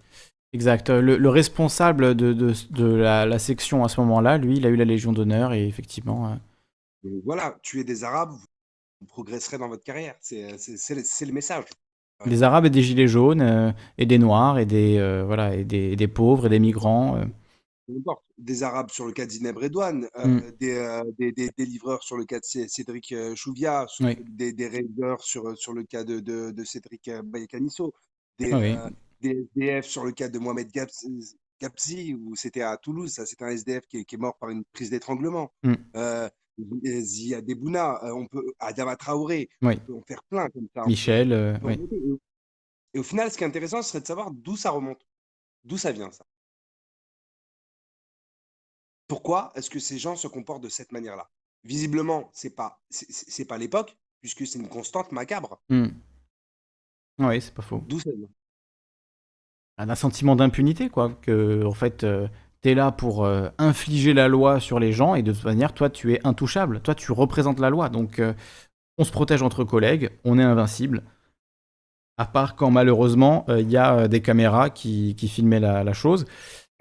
Exact. 0.54 0.90
Le, 0.90 1.18
le 1.18 1.30
responsable 1.30 2.16
de, 2.16 2.34
de- 2.34 2.54
de 2.70 2.86
la, 2.86 3.26
la 3.26 3.40
section 3.40 3.84
à 3.84 3.90
ce 3.90 4.00
moment-là, 4.02 4.38
lui, 4.38 4.58
il 4.58 4.66
a 4.66 4.70
eu 4.70 4.76
la 4.76 4.86
Légion 4.86 5.12
d'honneur 5.12 5.54
et 5.54 5.68
effectivement. 5.68 6.32
euh, 6.32 7.10
voilà, 7.26 7.58
tuer 7.64 7.84
des 7.84 8.04
Arabes, 8.04 8.34
vous 9.02 9.08
progresserez 9.08 9.58
dans 9.58 9.68
votre 9.70 9.84
carrière. 9.84 10.16
C'est 10.22 10.58
c'est- 10.58 10.78
c'est 10.78 10.96
le- 10.96 11.04
c'est 11.04 11.26
message. 11.34 11.66
des 12.26 12.42
Arabes 12.42 12.66
et 12.66 12.70
des 12.72 12.82
Gilets 12.82 13.08
jaunes, 13.08 13.42
euh, 13.42 13.72
et 14.00 14.08
des 14.08 14.18
Noirs, 14.18 14.58
et 14.58 14.66
des, 14.66 14.98
euh, 14.98 15.24
voilà, 15.24 15.56
et 15.56 15.64
des, 15.64 15.92
et 15.92 15.96
des 15.96 16.08
pauvres, 16.08 16.48
et 16.48 16.50
des 16.50 16.60
migrants. 16.60 17.16
euh. 17.18 17.26
des 18.38 18.64
Arabes 18.64 18.90
sur 18.92 19.06
le 19.06 19.14
cas 19.14 19.26
d'Ineb 19.26 19.58
Redouane, 19.58 20.08
euh, 20.18 20.28
Mm. 20.28 20.42
des, 20.60 20.76
euh, 20.78 21.04
des, 21.18 21.32
livreurs 21.66 22.04
sur 22.04 22.18
le 22.18 22.26
cas 22.26 22.40
de 22.40 22.44
Cé- 22.44 22.68
Cédric 22.68 23.12
euh, 23.14 23.34
Oui. 24.02 24.18
des, 24.28 24.52
des 24.52 24.68
raiders 24.68 25.22
sur, 25.22 25.58
sur 25.58 25.74
le 25.74 25.84
cas 25.84 26.04
de, 26.04 26.20
de, 26.20 26.52
de 26.52 26.64
Cédric 26.66 27.08
euh, 27.08 27.22
Bayekanisso, 27.24 27.94
des, 28.40 28.52
Ah 28.52 28.58
oui. 28.60 28.76
euh, 28.76 28.90
des 29.22 29.48
SDF 29.56 29.86
sur 29.86 30.04
le 30.04 30.12
cas 30.12 30.28
de 30.28 30.38
Mohamed 30.38 30.70
Gabzi, 30.72 32.14
où 32.14 32.36
c'était 32.36 32.62
à 32.62 32.76
Toulouse, 32.78 33.12
ça 33.14 33.26
c'était 33.26 33.46
un 33.46 33.50
SDF 33.50 33.86
qui 33.88 34.00
est, 34.00 34.06
qui 34.06 34.16
est 34.16 34.20
mort 34.20 34.36
par 34.38 34.50
une 34.50 34.64
prise 34.74 34.90
d'étranglement. 34.90 35.52
Mm. 35.64 35.74
Euh, 36.60 37.02
Zia 37.02 37.42
Debouna, 37.42 38.04
euh, 38.04 38.14
on 38.14 38.26
peut, 38.28 38.44
Adama 38.60 38.96
Traoré, 38.96 39.48
Oui. 39.62 39.76
on 39.76 39.86
peut 39.86 39.94
en 39.96 40.02
faire 40.02 40.24
plein 40.24 40.50
comme 40.50 40.68
ça. 40.74 40.86
Michel, 40.86 41.32
euh, 41.32 41.58
oui. 41.64 41.80
Et 42.94 43.00
au- 43.00 43.04
final, 43.04 43.32
ce 43.32 43.38
qui 43.38 43.44
est 43.44 43.48
intéressant, 43.48 43.82
ce 43.84 43.90
serait 43.90 44.02
de 44.02 44.08
savoir 44.08 44.32
d'où 44.32 44.56
ça 44.58 44.72
remonte, 44.72 45.06
d'où 45.64 45.78
ça 45.78 45.92
vient 45.92 46.12
ça. 46.12 46.26
Pourquoi 49.08 49.52
est-ce 49.56 49.70
que 49.70 49.80
ces 49.80 49.98
gens 49.98 50.16
se 50.16 50.28
comportent 50.28 50.64
de 50.64 50.70
cette 50.70 50.92
manière-là? 50.92 51.30
Visiblement, 51.64 52.30
c'est 52.34 52.56
pas 52.56 52.82
c'est- 52.90 53.46
pas 53.46 53.58
l'époque, 53.58 53.96
puisque 54.22 54.46
c'est 54.48 54.60
une 54.60 54.68
constante 54.70 55.12
macabre. 55.12 55.62
Hmm. 55.70 55.88
Oui, 57.20 57.42
c'est 57.42 57.54
pas 57.54 57.62
faux. 57.62 57.84
D'où 57.88 58.00
ça 58.00 58.12
vient? 58.12 58.28
Un 59.78 59.96
sentiment 59.96 60.36
d'impunité, 60.36 60.90
quoi. 60.90 61.14
Que, 61.22 61.64
en 61.66 61.74
fait, 61.74 62.04
euh, 62.04 62.28
t'es 62.68 62.76
là 62.76 62.92
pour 62.92 63.24
euh, 63.24 63.48
infliger 63.60 64.14
la 64.14 64.28
loi 64.28 64.60
sur 64.60 64.78
les 64.78 64.92
gens, 64.92 65.16
et 65.16 65.24
de 65.24 65.32
toute 65.32 65.46
manière, 65.46 65.72
toi, 65.72 65.90
tu 65.90 66.14
es 66.14 66.20
intouchable. 66.28 66.82
Toi, 66.82 66.96
tu 66.96 67.14
représentes 67.14 67.62
la 67.62 67.70
loi. 67.70 67.88
Donc, 67.88 68.20
euh, 68.20 68.34
on 68.98 69.06
se 69.06 69.12
protège 69.12 69.42
entre 69.42 69.64
collègues, 69.64 70.10
on 70.26 70.38
est 70.38 70.44
invincible. 70.44 71.04
À 72.18 72.26
part 72.26 72.58
quand, 72.58 72.70
malheureusement, 72.70 73.46
euh, 73.48 73.62
il 73.62 73.72
y 73.72 73.78
a 73.78 74.10
des 74.10 74.22
caméras 74.22 74.70
qui, 74.70 75.16
qui 75.16 75.30
filmaient 75.30 75.62
la, 75.62 75.86
la 75.86 75.94
chose. 75.94 76.26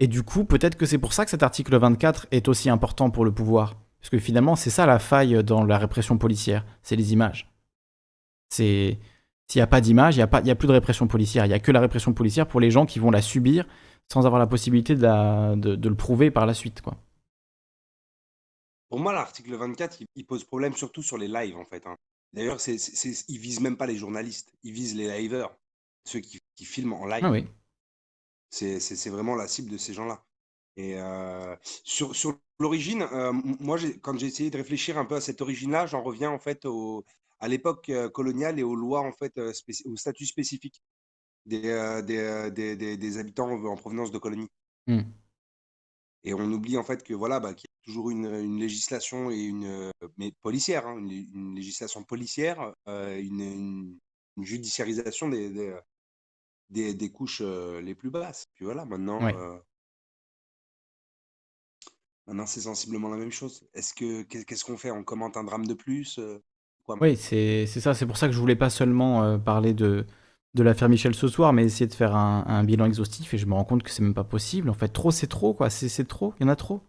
Et 0.01 0.07
du 0.07 0.23
coup, 0.23 0.43
peut-être 0.43 0.75
que 0.75 0.85
c'est 0.85 0.97
pour 0.97 1.13
ça 1.13 1.23
que 1.23 1.31
cet 1.31 1.41
article 1.41 1.77
24 1.77 2.27
est 2.31 2.49
aussi 2.49 2.69
important 2.69 3.09
pour 3.09 3.23
le 3.23 3.31
pouvoir. 3.31 3.77
Parce 4.01 4.09
que 4.09 4.19
finalement, 4.19 4.57
c'est 4.57 4.69
ça 4.69 4.85
la 4.85 4.99
faille 4.99 5.41
dans 5.41 5.63
la 5.63 5.77
répression 5.77 6.17
policière, 6.17 6.65
c'est 6.83 6.97
les 6.97 7.13
images. 7.13 7.49
C'est 8.49 8.99
s'il 9.49 9.59
n'y 9.59 9.63
a 9.63 9.67
pas 9.67 9.79
d'image, 9.79 10.15
il 10.15 10.19
n'y 10.19 10.23
a, 10.23 10.27
pas- 10.27 10.41
il 10.41 10.47
y 10.47 10.51
a 10.51 10.55
plus 10.55 10.67
de 10.67 10.73
répression 10.73 11.07
policière. 11.07 11.45
Il 11.45 11.47
n'y 11.47 11.53
a 11.53 11.59
que 11.59 11.71
la 11.71 11.79
répression 11.79 12.11
policière 12.11 12.45
pour 12.45 12.59
les 12.59 12.71
gens 12.71 12.85
qui 12.85 12.99
vont 12.99 13.09
la 13.09 13.21
subir 13.21 13.65
sans 14.11 14.25
avoir 14.25 14.39
la 14.39 14.47
possibilité 14.47 14.95
de, 14.95 15.01
la- 15.01 15.55
de- 15.55 15.75
de 15.75 15.89
le 15.89 15.95
prouver 15.95 16.31
par 16.31 16.45
la 16.45 16.53
suite. 16.53 16.81
Quoi. 16.81 16.95
Pour 18.89 18.99
moi, 18.99 19.13
l'article 19.13 19.55
24, 19.55 20.01
il, 20.01 20.07
il 20.15 20.25
pose 20.25 20.43
problème 20.43 20.73
surtout 20.73 21.03
sur 21.03 21.17
les 21.17 21.27
lives, 21.27 21.57
en 21.57 21.65
fait. 21.65 21.85
hein. 21.87 21.95
D'ailleurs, 22.33 22.59
c'est, 22.59 22.77
c'est, 22.77 22.95
c'est- 22.95 23.25
il 23.29 23.39
vise 23.39 23.59
même 23.61 23.77
pas 23.77 23.87
les 23.87 23.97
journalistes, 23.97 24.51
il 24.63 24.73
vise 24.73 24.95
les 24.95 25.17
liveurs, 25.21 25.57
ceux 26.05 26.19
qui, 26.19 26.39
qui 26.55 26.65
filment 26.65 26.93
en 26.93 27.05
live. 27.05 27.23
Ah 27.23 27.31
oui. 27.31 27.45
C'est, 28.49 29.09
vraiment 29.09 29.35
la 29.35 29.47
cible 29.47 29.69
de 29.71 29.77
ces 29.77 29.93
gens-là. 29.93 30.23
Et 30.77 30.95
euh, 30.99 31.55
sur, 31.83 32.15
sur 32.15 32.39
l'origine, 32.59 33.03
euh, 33.11 33.31
moi, 33.33 33.77
quand 34.01 34.17
j'ai 34.17 34.27
essayé 34.27 34.49
de 34.49 34.57
réfléchir 34.57 34.97
un 34.97 35.05
peu 35.05 35.15
à 35.15 35.21
cette 35.21 35.41
origine-là, 35.41 35.87
j'en 35.87 36.01
reviens 36.03 36.31
en 36.31 36.39
fait 36.39 36.65
au, 36.65 37.03
à 37.39 37.47
l'époque 37.47 37.89
euh, 37.89 38.09
coloniale 38.09 38.59
et 38.59 38.63
aux 38.63 38.75
lois, 38.75 39.01
en 39.01 39.11
fait, 39.11 39.39
au 39.85 39.95
statut 39.95 40.25
spécifique 40.25 40.81
des, 41.47 41.69
euh, 41.69 42.01
des, 42.03 42.17
euh, 42.19 42.49
des, 42.51 42.75
des- 42.75 42.97
des 42.97 43.17
habitants 43.17 43.49
en 43.51 43.75
provenance 43.77 44.11
de 44.11 44.19
colonies. 44.19 44.49
Hmm. 44.87 45.17
Et 46.23 46.33
on 46.33 46.51
oublie 46.51 46.77
en 46.77 46.83
fait 46.83 47.03
que 47.03 47.13
voilà, 47.13 47.39
bah, 47.39 47.53
qu'il 47.53 47.69
y 47.69 47.73
a 47.73 47.83
toujours 47.85 48.09
une, 48.09 48.25
une 48.25 48.59
législation 48.59 49.31
et 49.31 49.37
une 49.39 49.65
euh, 49.65 49.91
mais 50.17 50.31
policière, 50.41 50.85
hein, 50.87 50.97
une, 50.97 51.07
lé- 51.09 51.27
une 51.33 51.55
législation 51.55 52.03
policière, 52.03 52.73
euh, 52.87 53.19
une, 53.19 53.97
judiciarisation 54.39 55.29
des, 55.29 55.49
des, 55.49 55.75
des, 56.69 56.93
des 56.95 57.11
couches 57.11 57.41
euh, 57.43 57.81
les 57.81 57.95
plus 57.95 58.11
basses. 58.11 58.47
Puis 58.55 58.65
voilà, 58.65 58.85
maintenant, 58.85 59.25
Ouais. 59.25 59.33
euh, 59.35 59.57
maintenant 62.27 62.45
c'est 62.45 62.61
sensiblement 62.61 63.09
la 63.09 63.17
même 63.17 63.31
chose. 63.31 63.67
Est-ce 63.73 63.93
que 63.93 64.21
qu'est- 64.23 64.45
qu'est-ce 64.45 64.63
qu'on 64.65 64.77
fait? 64.77 64.91
On 64.91 65.03
commente 65.03 65.35
un 65.37 65.43
drame 65.43 65.65
de 65.65 65.73
plus? 65.73 66.19
quoi? 66.83 67.01
Oui, 67.01 67.15
c'est 67.15 67.67
ça. 67.67 67.93
C'est 67.93 68.07
pour 68.07 68.17
ça 68.17 68.27
que 68.27 68.33
je 68.33 68.39
voulais 68.39 68.55
pas 68.55 68.69
seulement 68.71 69.37
parler 69.39 69.73
de, 69.73 70.05
de 70.57 70.63
l'affaire 70.63 70.89
Michel 70.89 71.15
ce 71.15 71.27
soir, 71.27 71.53
mais 71.53 71.63
essayer 71.63 71.87
de 71.87 71.93
faire 71.93 72.15
un, 72.15 72.63
bilan 72.63 72.85
exhaustif 72.85 73.33
et 73.33 73.37
je 73.37 73.45
me 73.45 73.53
rends 73.53 73.63
compte 73.63 73.83
que 73.83 73.89
c'est 73.89 74.03
même 74.03 74.13
pas 74.13 74.23
possible. 74.23 74.69
En 74.69 74.73
fait, 74.73 74.89
trop, 74.89 75.11
c'est 75.11 75.27
trop, 75.27 75.53
quoi. 75.53 75.69
C'est 75.69 76.07
trop. 76.07 76.33
Il 76.39 76.43
y 76.43 76.45
en 76.45 76.49
a 76.49 76.55
trop. 76.55 76.81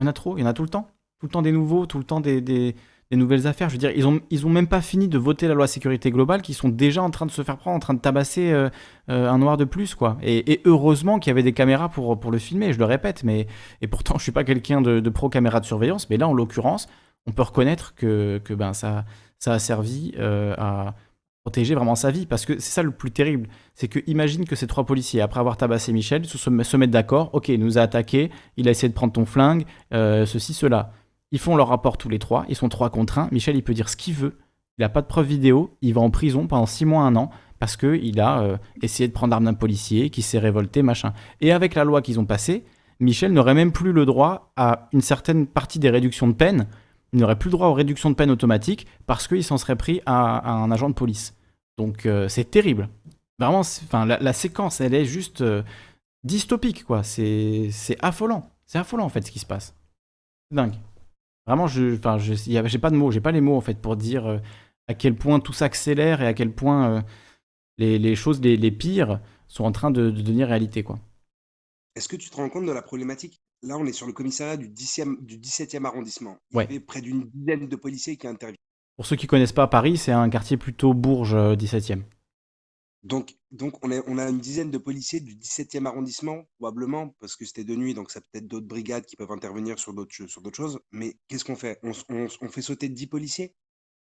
Il 0.00 0.04
y 0.04 0.06
en 0.06 0.10
a 0.10 0.12
trop. 0.12 0.36
Il 0.36 0.40
y 0.40 0.44
en 0.44 0.46
a 0.46 0.52
tout 0.52 0.62
le 0.62 0.68
temps. 0.68 0.88
Tout 1.20 1.26
le 1.26 1.30
temps 1.30 1.42
des 1.42 1.52
nouveaux, 1.52 1.86
tout 1.86 1.98
le 1.98 2.04
temps 2.04 2.20
des, 2.20 2.74
nouvelles 3.12 3.46
affaires. 3.46 3.68
Je 3.68 3.74
veux 3.74 3.78
dire, 3.78 3.92
ils 3.96 4.06
ont, 4.06 4.20
ils 4.30 4.46
ont 4.46 4.50
même 4.50 4.66
pas 4.66 4.80
fini 4.80 5.08
de 5.08 5.16
voter 5.18 5.48
la 5.48 5.54
loi 5.54 5.66
sécurité 5.66 6.10
globale, 6.10 6.42
qui 6.42 6.54
sont 6.54 6.68
déjà 6.68 7.02
en 7.02 7.10
train 7.10 7.26
de 7.26 7.30
se 7.30 7.42
faire 7.42 7.56
prendre, 7.56 7.76
en 7.76 7.80
train 7.80 7.94
de 7.94 8.00
tabasser 8.00 8.50
euh, 8.50 8.68
euh, 9.08 9.30
un 9.30 9.38
noir 9.38 9.56
de 9.56 9.64
plus, 9.64 9.94
quoi. 9.94 10.18
Et, 10.22 10.60
heureusement 10.64 11.18
qu'il 11.18 11.30
y 11.30 11.32
avait 11.32 11.42
des 11.42 11.54
caméras 11.54 11.88
pour, 11.88 12.18
pour 12.18 12.30
le 12.30 12.38
filmer, 12.38 12.72
je 12.72 12.78
le 12.78 12.84
répète, 12.84 13.24
mais 13.24 13.46
et 13.80 13.86
pourtant 13.86 14.18
je 14.18 14.24
suis 14.24 14.32
pas 14.32 14.44
quelqu'un 14.44 14.80
de, 14.80 15.00
de 15.00 15.10
pro 15.10 15.28
caméra 15.28 15.60
de 15.60 15.66
surveillance, 15.66 16.10
mais 16.10 16.16
là 16.16 16.28
en 16.28 16.34
l'occurrence, 16.34 16.88
on 17.26 17.32
peut 17.32 17.42
reconnaître 17.42 17.94
que, 17.94 18.40
que 18.44 18.54
ben 18.54 18.72
ça, 18.72 19.04
ça 19.38 19.52
a 19.52 19.58
servi 19.58 20.12
euh, 20.18 20.54
à 20.58 20.94
protéger 21.48 21.74
vraiment 21.74 21.94
sa 21.94 22.10
vie, 22.10 22.26
parce 22.26 22.44
que 22.44 22.58
c'est 22.58 22.72
ça 22.72 22.82
le 22.82 22.90
plus 22.90 23.10
terrible, 23.10 23.48
c'est 23.74 23.88
que 23.88 24.00
imagine 24.06 24.44
que 24.44 24.54
ces 24.54 24.66
trois 24.66 24.84
policiers, 24.84 25.22
après 25.22 25.40
avoir 25.40 25.56
tabassé 25.56 25.94
Michel, 25.94 26.26
se, 26.26 26.36
se 26.36 26.76
mettent 26.76 26.90
d'accord, 26.90 27.30
ok, 27.32 27.48
il 27.48 27.58
nous 27.58 27.78
a 27.78 27.80
attaqué, 27.80 28.30
il 28.58 28.68
a 28.68 28.70
essayé 28.70 28.90
de 28.90 28.94
prendre 28.94 29.14
ton 29.14 29.24
flingue, 29.24 29.64
euh, 29.94 30.26
ceci, 30.26 30.52
cela. 30.52 30.92
Ils 31.32 31.38
font 31.38 31.56
leur 31.56 31.68
rapport 31.68 31.96
tous 31.96 32.10
les 32.10 32.18
trois, 32.18 32.44
ils 32.50 32.54
sont 32.54 32.68
trois 32.68 32.90
contre 32.90 33.18
un. 33.18 33.30
Michel, 33.32 33.56
il 33.56 33.62
peut 33.62 33.72
dire 33.72 33.88
ce 33.88 33.96
qu'il 33.96 34.12
veut, 34.12 34.36
il 34.76 34.82
n'a 34.82 34.90
pas 34.90 35.00
de 35.00 35.06
preuve 35.06 35.24
vidéo, 35.26 35.74
il 35.80 35.94
va 35.94 36.02
en 36.02 36.10
prison 36.10 36.46
pendant 36.46 36.66
six 36.66 36.84
mois, 36.84 37.04
un 37.04 37.16
an, 37.16 37.30
parce 37.58 37.78
qu'il 37.78 38.20
a 38.20 38.42
euh, 38.42 38.58
essayé 38.82 39.08
de 39.08 39.14
prendre 39.14 39.30
l'arme 39.30 39.46
d'un 39.46 39.54
policier, 39.54 40.10
qui 40.10 40.20
s'est 40.20 40.38
révolté, 40.38 40.82
machin. 40.82 41.14
Et 41.40 41.50
avec 41.50 41.74
la 41.74 41.84
loi 41.84 42.02
qu'ils 42.02 42.20
ont 42.20 42.26
passée, 42.26 42.64
Michel 43.00 43.32
n'aurait 43.32 43.54
même 43.54 43.72
plus 43.72 43.92
le 43.92 44.04
droit 44.04 44.52
à 44.56 44.90
une 44.92 45.00
certaine 45.00 45.46
partie 45.46 45.78
des 45.78 45.88
réductions 45.88 46.28
de 46.28 46.34
peine. 46.34 46.66
Il 47.14 47.20
n'aurait 47.20 47.38
plus 47.38 47.48
le 47.48 47.52
droit 47.52 47.68
aux 47.68 47.74
réductions 47.74 48.10
de 48.10 48.16
peine 48.16 48.30
automatiques 48.30 48.86
parce 49.06 49.28
qu'il 49.28 49.42
s'en 49.42 49.56
serait 49.56 49.76
pris 49.76 50.02
à, 50.04 50.36
à 50.36 50.52
un 50.52 50.70
agent 50.70 50.90
de 50.90 50.94
police. 50.94 51.34
Donc 51.78 52.06
euh, 52.06 52.28
c'est 52.28 52.50
terrible. 52.50 52.88
Vraiment, 53.38 53.60
enfin, 53.60 54.04
la, 54.04 54.18
la 54.18 54.32
séquence, 54.32 54.80
elle 54.80 54.94
est 54.94 55.04
juste 55.04 55.40
euh, 55.42 55.62
dystopique, 56.24 56.84
quoi. 56.84 57.02
C'est 57.04 57.70
affolant. 58.00 58.50
C'est 58.66 58.78
affolant, 58.78 59.04
en 59.04 59.08
fait, 59.08 59.22
ce 59.22 59.30
qui 59.30 59.38
se 59.38 59.46
passe. 59.46 59.74
C'est 60.50 60.56
dingue. 60.56 60.74
Vraiment, 61.46 61.66
je, 61.68 61.94
j'ai 62.66 62.78
pas 62.78 62.90
de 62.90 62.96
mots, 62.96 63.10
j'ai 63.10 63.20
pas 63.20 63.32
les 63.32 63.40
mots, 63.40 63.56
en 63.56 63.60
fait, 63.60 63.78
pour 63.80 63.96
dire 63.96 64.26
euh, 64.26 64.38
à 64.88 64.94
quel 64.94 65.14
point 65.14 65.40
tout 65.40 65.52
s'accélère 65.52 66.20
et 66.20 66.26
à 66.26 66.34
quel 66.34 66.52
point 66.52 67.04
les, 67.78 67.98
les 67.98 68.16
choses 68.16 68.40
les, 68.40 68.56
les 68.56 68.70
pires 68.72 69.20
sont 69.46 69.64
en 69.64 69.72
train 69.72 69.90
de, 69.90 70.10
de 70.10 70.20
devenir 70.20 70.48
réalité, 70.48 70.82
quoi. 70.82 70.98
Est-ce 71.94 72.08
que 72.08 72.16
tu 72.16 72.28
te 72.30 72.36
rends 72.36 72.48
compte 72.48 72.66
de 72.66 72.72
la 72.72 72.82
problématique? 72.82 73.40
Là, 73.62 73.76
on 73.78 73.86
est 73.86 73.92
sur 73.92 74.06
le 74.06 74.12
commissariat 74.12 74.56
du, 74.56 74.68
10e, 74.68 75.24
du 75.24 75.38
17e 75.38 75.84
arrondissement. 75.84 76.36
Il 76.50 76.56
Ouais. 76.58 76.64
y 76.64 76.68
avait 76.68 76.80
près 76.80 77.00
d'une 77.00 77.28
dizaine 77.34 77.68
de 77.68 77.76
policiers 77.76 78.16
qui 78.16 78.26
interviennent. 78.26 78.56
Pour 78.98 79.06
ceux 79.06 79.14
qui 79.14 79.28
connaissent 79.28 79.52
pas 79.52 79.68
Paris, 79.68 79.96
c'est 79.96 80.10
un 80.10 80.28
quartier 80.28 80.56
plutôt 80.56 80.92
Bourges 80.92 81.32
euh, 81.32 81.54
17e. 81.54 82.02
Donc, 83.04 83.36
donc 83.52 83.78
on, 83.84 83.92
a 83.92 84.28
une 84.28 84.40
dizaine 84.40 84.72
de 84.72 84.78
policiers 84.78 85.20
du 85.20 85.36
17e 85.36 85.86
arrondissement, 85.86 86.48
probablement, 86.58 87.14
parce 87.20 87.36
que 87.36 87.44
c'était 87.44 87.62
de 87.62 87.76
nuit, 87.76 87.94
donc 87.94 88.10
ça 88.10 88.20
peut 88.20 88.38
être 88.38 88.48
d'autres 88.48 88.66
brigades 88.66 89.06
qui 89.06 89.14
peuvent 89.14 89.30
intervenir 89.30 89.78
sur 89.78 89.94
d'autres 89.94 90.12
choses. 90.52 90.80
Mais 90.90 91.16
qu'est-ce 91.28 91.44
qu'on 91.44 91.54
fait? 91.54 91.78
On, 91.84 91.92
fait 92.48 92.60
sauter 92.60 92.88
10 92.88 93.06
policiers 93.06 93.54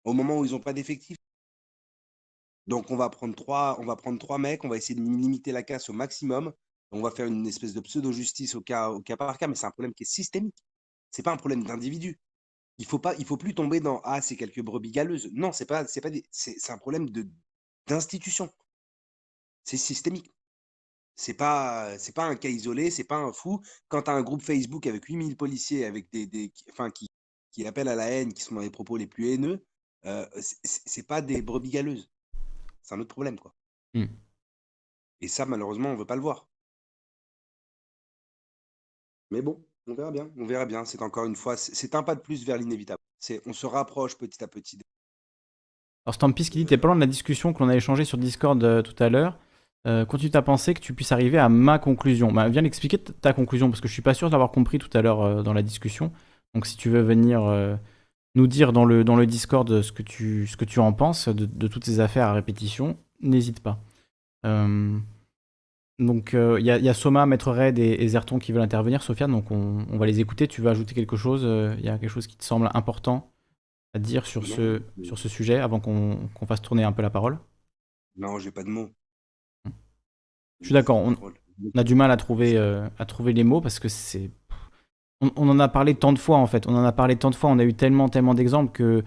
au 0.05 0.13
moment 0.13 0.39
où 0.39 0.45
ils 0.45 0.53
n'ont 0.53 0.61
pas 0.61 0.75
d'effectifs 0.75 1.17
Donc 2.67 2.91
on 2.91 2.97
va 2.97 3.09
prendre 3.09 3.35
trois, 3.35 3.79
on 3.81 3.87
va 3.87 3.97
prendre 3.97 4.19
trois 4.19 4.37
mecs, 4.37 4.63
on 4.63 4.69
va 4.69 4.77
essayer 4.77 4.95
de 4.95 5.01
limiter 5.01 5.53
la 5.53 5.63
casse 5.63 5.89
au 5.89 5.95
maximum. 5.95 6.53
On 6.91 7.01
va 7.01 7.11
faire 7.11 7.25
une 7.25 7.47
espèce 7.47 7.73
de 7.73 7.81
pseudo-justice 7.81 8.55
au 8.57 8.61
cas, 8.61 8.91
au 8.91 9.01
cas 9.01 9.17
par 9.17 9.39
cas, 9.39 9.47
mais 9.47 9.55
c'est 9.55 9.65
un 9.65 9.71
problème 9.71 9.95
qui 9.95 10.03
est 10.03 10.13
systémique. 10.13 10.63
C'est 11.11 11.23
pas 11.23 11.33
un 11.33 11.39
problème 11.39 11.65
d'individu. 11.65 12.21
Il 12.79 12.87
faut 12.87 12.99
pas, 12.99 13.15
il 13.17 13.25
faut 13.25 13.37
plus 13.39 13.55
tomber 13.55 13.81
dans 13.81 14.01
ah 14.05 14.21
c'est 14.23 14.37
quelques 14.37 14.61
brebis 14.63 14.91
galeuses. 14.91 15.31
Non, 15.33 15.53
c'est 15.53 15.67
pas, 15.67 15.87
c'est 15.87 16.01
pas, 16.01 16.11
c'est 16.31 16.71
un 16.73 16.79
problème 16.79 17.11
de 17.11 17.29
d'institution. 17.87 18.51
C'est 19.65 19.77
systémique. 19.77 20.33
C'est 21.17 21.35
pas, 21.35 21.99
c'est 21.99 22.15
pas 22.15 22.25
un 22.27 22.37
cas 22.37 22.49
isolé, 22.51 22.91
c'est 22.91 23.05
pas 23.05 23.17
un 23.19 23.33
fou. 23.33 23.63
Quand 23.89 24.03
tu 24.05 24.11
as 24.11 24.15
un 24.15 24.23
groupe 24.23 24.43
Facebook 24.43 24.87
avec 24.87 25.05
8000 25.07 25.37
policiers, 25.37 25.85
avec 25.87 26.11
des, 26.13 26.27
des 26.27 26.51
qui- 26.51 26.65
enfin, 26.71 26.91
qui, 26.91 27.09
qui 27.53 27.67
appellent 27.67 27.89
à 27.89 27.95
la 27.97 28.09
haine, 28.11 28.35
qui 28.35 28.43
sont 28.43 28.55
dans 28.57 28.63
les 28.63 28.71
propos 28.71 28.97
les 28.97 29.07
plus 29.07 29.31
haineux, 29.31 29.65
euh, 30.07 30.27
c'est 30.65 31.07
pas 31.07 31.23
des 31.23 31.43
brebis 31.43 31.71
galeuses. 31.71 32.11
C'est 32.83 32.95
un 32.95 33.01
autre 33.01 33.15
problème, 33.15 33.39
quoi. 33.41 33.55
Hmm. 33.95 34.07
Et 35.23 35.29
ça, 35.29 35.47
malheureusement, 35.47 35.89
on 35.89 35.97
veut 35.97 36.05
pas 36.05 36.17
le 36.17 36.21
voir. 36.21 36.51
Mais 39.31 39.43
bon, 39.43 39.65
on 39.87 39.95
verra 39.95 40.11
bien. 40.11 40.31
On 40.39 40.47
verra 40.47 40.67
bien. 40.67 40.85
C'est 40.85 41.03
encore 41.03 41.25
une 41.25 41.37
fois, 41.37 41.57
c'est 41.57 41.95
un 41.95 42.03
pas 42.03 42.15
de 42.15 42.21
plus 42.21 42.45
vers 42.45 42.57
l'inévitable. 42.57 43.01
On 43.47 43.53
se 43.53 43.67
rapproche 43.67 44.17
petit 44.17 44.43
à 44.43 44.49
petit. 44.49 44.79
Alors 46.05 46.15
Stampis 46.15 46.51
qui 46.51 46.59
dit 46.59 46.67
t'es 46.67 46.79
pas 46.79 46.89
loin 46.89 46.97
de 46.97 47.01
la 47.01 47.07
discussion 47.07 47.53
qu'on 47.53 47.69
a 47.69 47.77
échangée 47.77 48.05
sur 48.05 48.19
Discord 48.19 48.63
euh, 48.65 48.83
tout 48.83 49.01
à 49.03 49.09
l'heure. 49.09 49.39
Euh, 49.87 50.05
Continue 50.05 50.31
à 50.35 50.43
penser 50.43 50.75
que 50.75 50.81
tu 50.81 50.95
puisses 50.95 51.13
arriver 51.13 51.39
à 51.39 51.49
ma 51.49 51.79
conclusion. 51.79 52.33
Bah, 52.33 52.49
viens 52.49 52.63
l'expliquer 52.63 52.99
ta 52.99 53.33
conclusion 53.33 53.69
parce 53.69 53.81
que 53.81 53.89
je 53.89 53.93
suis 53.93 54.03
pas 54.03 54.15
sûr 54.15 54.31
d'avoir 54.31 54.53
compris 54.53 54.79
tout 54.79 54.91
à 54.97 55.03
l'heure 55.03 55.23
euh, 55.23 55.43
dans 55.43 55.53
la 55.53 55.63
discussion. 55.63 56.13
Donc 56.55 56.67
si 56.67 56.77
tu 56.77 56.89
veux 56.89 57.03
venir 57.03 57.43
euh, 57.45 57.77
nous 58.35 58.47
dire 58.47 58.73
dans 58.73 58.85
le, 58.85 59.05
dans 59.05 59.19
Discord 59.25 59.83
ce 59.83 59.93
que 59.93 60.03
tu, 60.03 60.79
en 60.79 60.93
penses 60.93 61.29
de 61.29 61.69
toutes 61.69 61.85
ces 61.85 62.01
affaires 62.01 62.29
à 62.29 62.33
répétition, 62.33 62.97
n'hésite 63.21 63.61
pas. 63.61 63.79
Donc 66.03 66.35
euh, 66.35 66.59
il 66.61 66.67
y, 66.67 66.71
a- 66.71 66.79
il 66.79 66.85
y 66.85 66.89
a 66.89 66.95
Soma, 66.95 67.27
Maître 67.27 67.53
Red 67.53 67.79
et, 67.79 68.03
et 68.03 68.09
Zerton 68.09 68.39
qui 68.39 68.53
veulent 68.53 68.63
intervenir. 68.63 69.03
Sofiane, 69.03 69.33
donc 69.33 69.51
on, 69.51 69.87
on 69.91 69.99
va 69.99 70.07
les 70.07 70.21
écouter. 70.21 70.49
Tu 70.49 70.61
veux 70.63 70.71
ajouter 70.71 70.95
quelque 70.95 71.17
chose 71.17 71.43
euh, 71.45 71.75
Il 71.79 71.85
y 71.85 71.89
a 71.89 71.99
quelque 71.99 72.11
chose 72.11 72.27
qui 72.27 72.37
te 72.37 72.45
semble 72.45 72.71
important 72.75 73.33
à 73.95 73.99
dire 74.01 74.27
sur 74.27 74.47
ce, 74.47 74.83
sur 75.03 75.19
ce 75.19 75.29
sujet 75.29 75.59
avant 75.61 75.81
qu'on 75.81 76.19
fasse 76.47 76.63
tourner 76.63 76.85
un 76.85 76.93
peu 76.93 77.03
la 77.03 77.11
parole? 77.11 77.39
Non, 78.17 78.39
j'ai 78.39 78.51
pas 78.53 78.63
de 78.65 78.71
mots. 78.71 78.91
Je 80.61 80.67
suis 80.69 80.73
d'accord, 80.75 80.97
on, 80.99 81.17
on 81.75 81.79
a 81.79 81.85
du 81.85 81.95
mal 81.95 82.11
à 82.11 82.17
trouver, 82.17 82.57
euh, 82.57 82.89
à 82.99 83.05
trouver 83.07 83.33
les 83.33 83.45
mots 83.45 83.61
parce 83.61 83.79
que 83.79 83.89
c'est. 83.89 84.31
On, 85.21 85.31
on 85.37 85.49
en 85.51 85.61
a 85.61 85.69
parlé 85.69 85.95
tant 85.95 86.13
de 86.13 86.19
fois 86.21 86.39
en 86.39 86.47
fait, 86.47 86.67
on 86.69 86.77
en 86.77 86.85
a 86.85 86.93
parlé 86.93 87.17
tant 87.17 87.31
de 87.31 87.37
fois, 87.37 87.51
on 87.51 87.59
a 87.61 87.65
eu 87.65 87.75
tellement, 87.75 88.09
tellement 88.09 88.35
d'exemples 88.35 88.73
que 88.73 89.05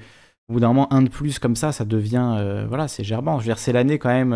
au 0.50 0.54
bout 0.54 0.62
d'un 0.62 0.70
moment, 0.70 0.94
un 0.94 1.04
de 1.04 1.10
plus 1.10 1.40
comme 1.40 1.56
ça, 1.58 1.72
ça 1.74 1.86
devient. 1.86 2.36
euh, 2.40 2.68
voilà, 2.68 2.88
c'est 2.88 3.04
gerbant. 3.06 3.40
Je 3.40 3.46
veux 3.46 3.50
dire, 3.50 3.60
c'est 3.60 3.74
l'année 3.74 4.00
quand 4.00 4.10
même 4.10 4.34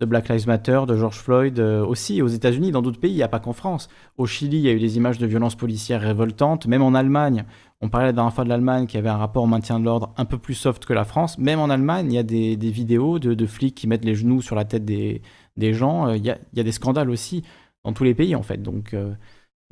de 0.00 0.06
Black 0.06 0.28
Lives 0.28 0.46
Matter, 0.46 0.82
de 0.86 0.96
George 0.96 1.18
Floyd 1.18 1.58
euh, 1.58 1.84
aussi, 1.84 2.22
aux 2.22 2.28
États-Unis, 2.28 2.70
dans 2.70 2.82
d'autres 2.82 3.00
pays, 3.00 3.10
il 3.10 3.16
n'y 3.16 3.22
a 3.22 3.28
pas 3.28 3.40
qu'en 3.40 3.52
France. 3.52 3.88
Au 4.16 4.26
Chili, 4.26 4.58
il 4.58 4.62
y 4.62 4.68
a 4.68 4.72
eu 4.72 4.78
des 4.78 4.96
images 4.96 5.18
de 5.18 5.26
violences 5.26 5.56
policières 5.56 6.00
révoltantes, 6.02 6.66
même 6.66 6.82
en 6.82 6.94
Allemagne. 6.94 7.44
On 7.80 7.88
parlait 7.88 8.06
la 8.06 8.12
dernière 8.12 8.32
fois 8.32 8.44
de 8.44 8.48
l'Allemagne 8.48 8.86
qui 8.86 8.96
avait 8.96 9.08
un 9.08 9.16
rapport 9.16 9.42
au 9.42 9.48
maintien 9.48 9.80
de 9.80 9.84
l'ordre 9.84 10.12
un 10.16 10.24
peu 10.24 10.38
plus 10.38 10.54
soft 10.54 10.84
que 10.84 10.92
la 10.92 11.04
France. 11.04 11.36
Même 11.38 11.58
en 11.58 11.68
Allemagne, 11.68 12.12
il 12.12 12.14
y 12.14 12.18
a 12.18 12.22
des, 12.22 12.56
des 12.56 12.70
vidéos 12.70 13.18
de, 13.18 13.34
de 13.34 13.46
flics 13.46 13.74
qui 13.74 13.88
mettent 13.88 14.04
les 14.04 14.14
genoux 14.14 14.40
sur 14.40 14.54
la 14.54 14.64
tête 14.64 14.84
des, 14.84 15.20
des 15.56 15.72
gens. 15.72 16.08
Euh, 16.08 16.16
Il 16.16 16.24
y, 16.24 16.30
a, 16.30 16.38
il 16.52 16.58
y 16.58 16.60
a 16.60 16.64
des 16.64 16.72
scandales 16.72 17.10
aussi 17.10 17.42
dans 17.84 17.92
tous 17.92 18.04
les 18.04 18.14
pays 18.14 18.36
en 18.36 18.42
fait. 18.42 18.62
Donc, 18.62 18.94
euh, 18.94 19.14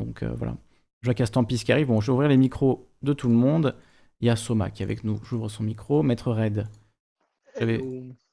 donc 0.01 0.25
euh, 0.25 0.33
voilà. 0.37 0.57
Je 1.03 1.09
vois 1.09 1.15
qu'il 1.15 1.23
y 1.23 1.25
a 1.25 1.27
Stampis 1.27 1.59
qui 1.59 1.71
arrive. 1.71 1.87
Bon, 1.87 2.01
je 2.01 2.07
vais 2.07 2.15
ouvrir 2.15 2.29
les 2.29 2.37
micros 2.37 2.89
de 3.03 3.13
tout 3.13 3.29
le 3.29 3.35
monde. 3.35 3.77
Il 4.21 4.27
y 4.27 4.31
a 4.31 4.35
Soma 4.35 4.71
qui 4.71 4.83
est 4.83 4.87
avec 4.87 5.05
nous. 5.05 5.21
J'ouvre 5.23 5.49
son 5.49 5.63
micro. 5.63 6.03
Maître 6.03 6.33
Red. 6.33 6.67
J'avais 7.61 7.81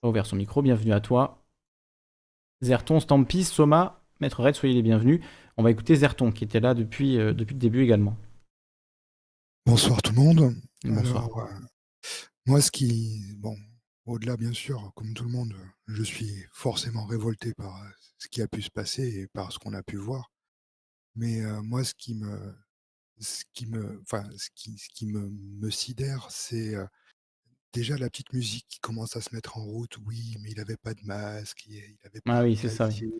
ouvert 0.02 0.26
son 0.26 0.38
micro. 0.38 0.64
Bienvenue 0.64 0.94
à 0.94 1.00
toi. 1.00 1.43
Zerton, 2.64 3.02
Stampis, 3.02 3.44
Soma, 3.44 4.02
Maître 4.22 4.42
Red, 4.42 4.56
soyez 4.56 4.74
les 4.74 4.82
bienvenus. 4.82 5.20
On 5.58 5.64
va 5.64 5.72
écouter 5.72 5.96
Zerton 5.96 6.32
qui 6.32 6.46
était 6.46 6.62
là 6.62 6.74
depuis, 6.74 7.18
euh, 7.18 7.34
depuis 7.34 7.54
le 7.54 7.60
début 7.60 7.84
également. 7.84 8.16
Bonsoir 9.66 10.02
tout 10.02 10.14
le 10.14 10.22
monde. 10.22 10.56
Bonsoir. 10.86 11.26
Alors, 11.26 11.40
euh, 11.40 11.60
moi, 12.46 12.62
ce 12.62 12.72
qui, 12.72 13.22
bon, 13.36 13.56
au-delà 14.06 14.38
bien 14.38 14.54
sûr, 14.54 14.92
comme 14.96 15.14
tout 15.14 15.26
le 15.26 15.32
monde, 15.32 15.54
je 15.88 16.04
suis 16.04 16.46
forcément 16.52 17.06
révolté 17.06 17.54
par 17.54 17.84
euh, 17.84 17.88
ce 18.18 18.30
qui 18.30 18.42
a 18.42 18.48
pu 18.48 18.62
se 18.62 18.72
passer 18.72 19.20
et 19.20 19.28
par 19.28 19.52
ce 19.52 19.60
qu'on 19.60 19.74
a 19.74 19.84
pu 19.84 19.98
voir. 19.98 20.32
Mais 21.16 21.42
euh, 21.42 21.62
moi, 21.62 21.84
ce 21.84 21.94
qui 21.94 22.16
me, 22.16 22.56
ce 23.20 23.44
qui 23.54 23.66
me, 23.66 24.02
enfin, 24.04 24.24
ce 24.38 24.50
qui, 24.56 24.78
ce 24.78 24.88
qui 24.90 25.06
me, 25.06 25.30
me 25.30 25.70
sidère, 25.70 26.28
c'est 26.30 26.76
déjà 27.74 27.98
la 27.98 28.10
petite 28.10 28.32
musique 28.34 28.66
qui 28.70 28.80
commence 28.80 29.16
à 29.18 29.22
se 29.22 29.34
mettre 29.36 29.58
en 29.58 29.64
route. 29.64 29.98
Oui, 30.06 30.38
mais 30.42 30.52
il 30.52 30.58
n'avait 30.58 30.78
pas 30.78 30.94
de 30.94 31.02
masque, 31.04 31.66
il 31.68 31.76
il 31.76 31.98
avait 32.06 32.22
pas 32.22 32.38
Ah 32.38 32.44
de 32.44 32.48
oui, 32.48 32.56
c'est 32.56 32.70
ça. 32.70 32.86
oui. 32.88 32.92
casier, 32.94 33.14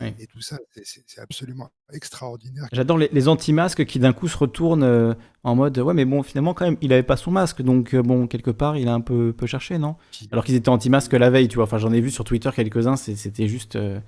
Oui. 0.00 0.14
et 0.18 0.26
tout 0.26 0.40
ça, 0.40 0.58
c'est- 0.84 1.18
absolument 1.18 1.70
extraordinaire. 1.92 2.66
J'adore 2.72 2.98
les, 2.98 3.08
les 3.12 3.28
anti-masques 3.28 3.84
qui 3.84 3.98
d'un 3.98 4.12
coup 4.12 4.28
se 4.28 4.36
retournent 4.38 4.82
euh, 4.84 5.12
en 5.42 5.54
mode 5.56 5.78
ouais 5.78 5.92
mais 5.94 6.04
bon 6.04 6.22
finalement 6.22 6.54
quand 6.54 6.64
même 6.64 6.76
il 6.80 6.92
avait 6.92 7.02
pas 7.02 7.16
son 7.16 7.30
masque 7.32 7.60
donc 7.62 7.94
euh, 7.94 8.02
bon 8.02 8.26
quelque 8.26 8.50
part 8.52 8.76
il 8.76 8.88
a 8.88 8.94
un 8.94 9.00
peu, 9.00 9.32
peu 9.32 9.46
cherché 9.46 9.76
non? 9.78 9.96
Alors 10.30 10.44
qu'ils 10.44 10.54
étaient 10.54 10.68
anti-masques 10.70 11.12
la 11.14 11.30
veille 11.30 11.48
tu 11.48 11.56
vois 11.56 11.64
enfin 11.64 11.78
j'en 11.78 11.92
ai 11.92 12.00
vu 12.00 12.10
sur 12.10 12.24
Twitter 12.24 12.50
quelques-uns 12.54 12.96
c'était 12.96 13.48
juste 13.48 13.76
euh, 13.76 14.00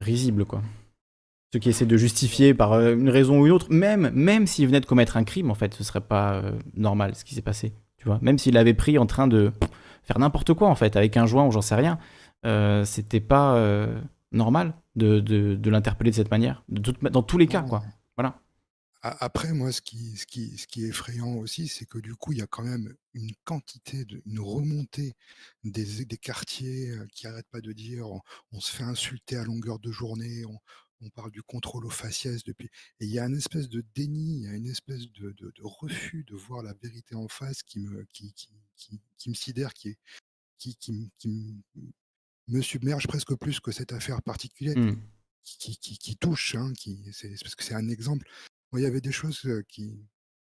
risible 0.00 0.44
quoi. 0.46 0.62
Ceux 1.52 1.58
qui 1.60 1.68
essaient 1.68 1.86
de 1.86 1.96
justifier 1.98 2.54
par 2.54 2.72
une 2.80 3.10
raison 3.10 3.40
ou 3.40 3.46
une 3.46 3.52
autre 3.52 3.70
même 3.70 4.10
même 4.14 4.46
s'il 4.46 4.66
venait 4.66 4.80
de 4.80 4.86
commettre 4.86 5.16
un 5.16 5.24
crime 5.24 5.50
en 5.50 5.54
fait 5.54 5.74
ce 5.74 5.84
serait 5.84 6.00
pas 6.00 6.42
normal 6.74 7.14
ce 7.14 7.24
qui 7.24 7.34
s'est 7.34 7.42
passé 7.42 7.72
tu 8.02 8.08
vois. 8.08 8.18
Même 8.20 8.36
s'il 8.36 8.54
l'avait 8.54 8.74
pris 8.74 8.98
en 8.98 9.06
train 9.06 9.28
de 9.28 9.52
faire 10.02 10.18
n'importe 10.18 10.52
quoi 10.54 10.68
en 10.68 10.74
fait 10.74 10.96
avec 10.96 11.16
un 11.16 11.24
joint 11.24 11.46
ou 11.46 11.52
j'en 11.52 11.62
sais 11.62 11.76
rien 11.76 12.00
euh, 12.44 12.84
c'était 12.84 13.20
pas 13.20 13.54
euh, 13.54 14.00
normal 14.32 14.74
de, 14.96 15.20
de, 15.20 15.54
de 15.54 15.70
l'interpeller 15.70 16.10
de 16.10 16.16
cette 16.16 16.32
manière. 16.32 16.64
De 16.68 16.92
dans 17.08 17.22
tous 17.22 17.38
les 17.38 17.46
cas 17.46 17.62
quoi. 17.62 17.84
Voilà. 18.16 18.40
Après, 19.04 19.52
moi, 19.52 19.72
ce 19.72 19.80
qui, 19.80 20.16
ce 20.16 20.26
qui, 20.26 20.56
ce 20.58 20.68
qui 20.68 20.84
est 20.84 20.88
effrayant 20.88 21.34
aussi, 21.34 21.66
c'est 21.66 21.86
que 21.86 21.98
du 21.98 22.14
coup, 22.14 22.30
il 22.30 22.38
y 22.38 22.42
a 22.42 22.46
quand 22.46 22.62
même 22.62 22.94
une 23.14 23.32
quantité, 23.44 24.04
de, 24.04 24.22
une 24.26 24.38
remontée 24.38 25.16
des, 25.64 26.04
des 26.04 26.16
quartiers 26.16 26.90
euh, 26.90 27.04
qui 27.12 27.26
n'arrêtent 27.26 27.50
pas 27.50 27.60
de 27.60 27.72
dire 27.72 28.08
on, 28.08 28.20
on 28.52 28.60
se 28.60 28.70
fait 28.70 28.84
insulter 28.84 29.36
à 29.36 29.42
longueur 29.42 29.80
de 29.80 29.90
journée, 29.90 30.44
on, 30.46 30.56
on 31.02 31.10
parle 31.10 31.30
du 31.30 31.42
contrôle 31.42 31.84
aux 31.84 31.90
faciès 31.90 32.44
depuis. 32.44 32.68
Et 33.00 33.06
il 33.06 33.10
y 33.10 33.18
a 33.18 33.26
une 33.26 33.36
espèce 33.36 33.68
de 33.68 33.84
déni, 33.94 34.38
il 34.38 34.42
y 34.44 34.46
a 34.48 34.54
une 34.54 34.66
espèce 34.68 35.10
de, 35.12 35.32
de- 35.32 35.50
de 35.54 35.62
refus 35.64 36.24
de 36.24 36.34
voir 36.36 36.62
la 36.62 36.72
vérité 36.74 37.14
en 37.14 37.28
face 37.28 37.62
qui 37.62 37.80
me, 37.80 38.04
qui, 38.12 38.32
qui, 38.34 38.48
qui, 38.76 39.00
qui 39.18 39.28
me 39.30 39.34
sidère, 39.34 39.74
qui, 39.74 39.88
est, 39.90 39.98
qui, 40.58 40.76
qui, 41.18 41.56
me- 42.48 42.62
submerge 42.62 43.06
presque 43.06 43.34
plus 43.34 43.60
que 43.60 43.72
cette 43.72 43.92
affaire 43.92 44.22
particulière 44.22 44.76
Mmh. 44.76 44.96
qui, 45.44 46.16
touche, 46.16 46.54
hein, 46.54 46.72
qui, 46.74 47.02
c'est, 47.12 47.34
c'est 47.36 47.42
parce 47.44 47.54
que 47.56 47.64
c'est 47.64 47.74
un 47.74 47.88
exemple. 47.88 48.28
Moi, 48.70 48.80
il 48.80 48.84
y 48.84 48.86
avait 48.86 49.00
des 49.00 49.12
choses 49.12 49.44
euh, 49.46 49.62
qui, 49.68 49.98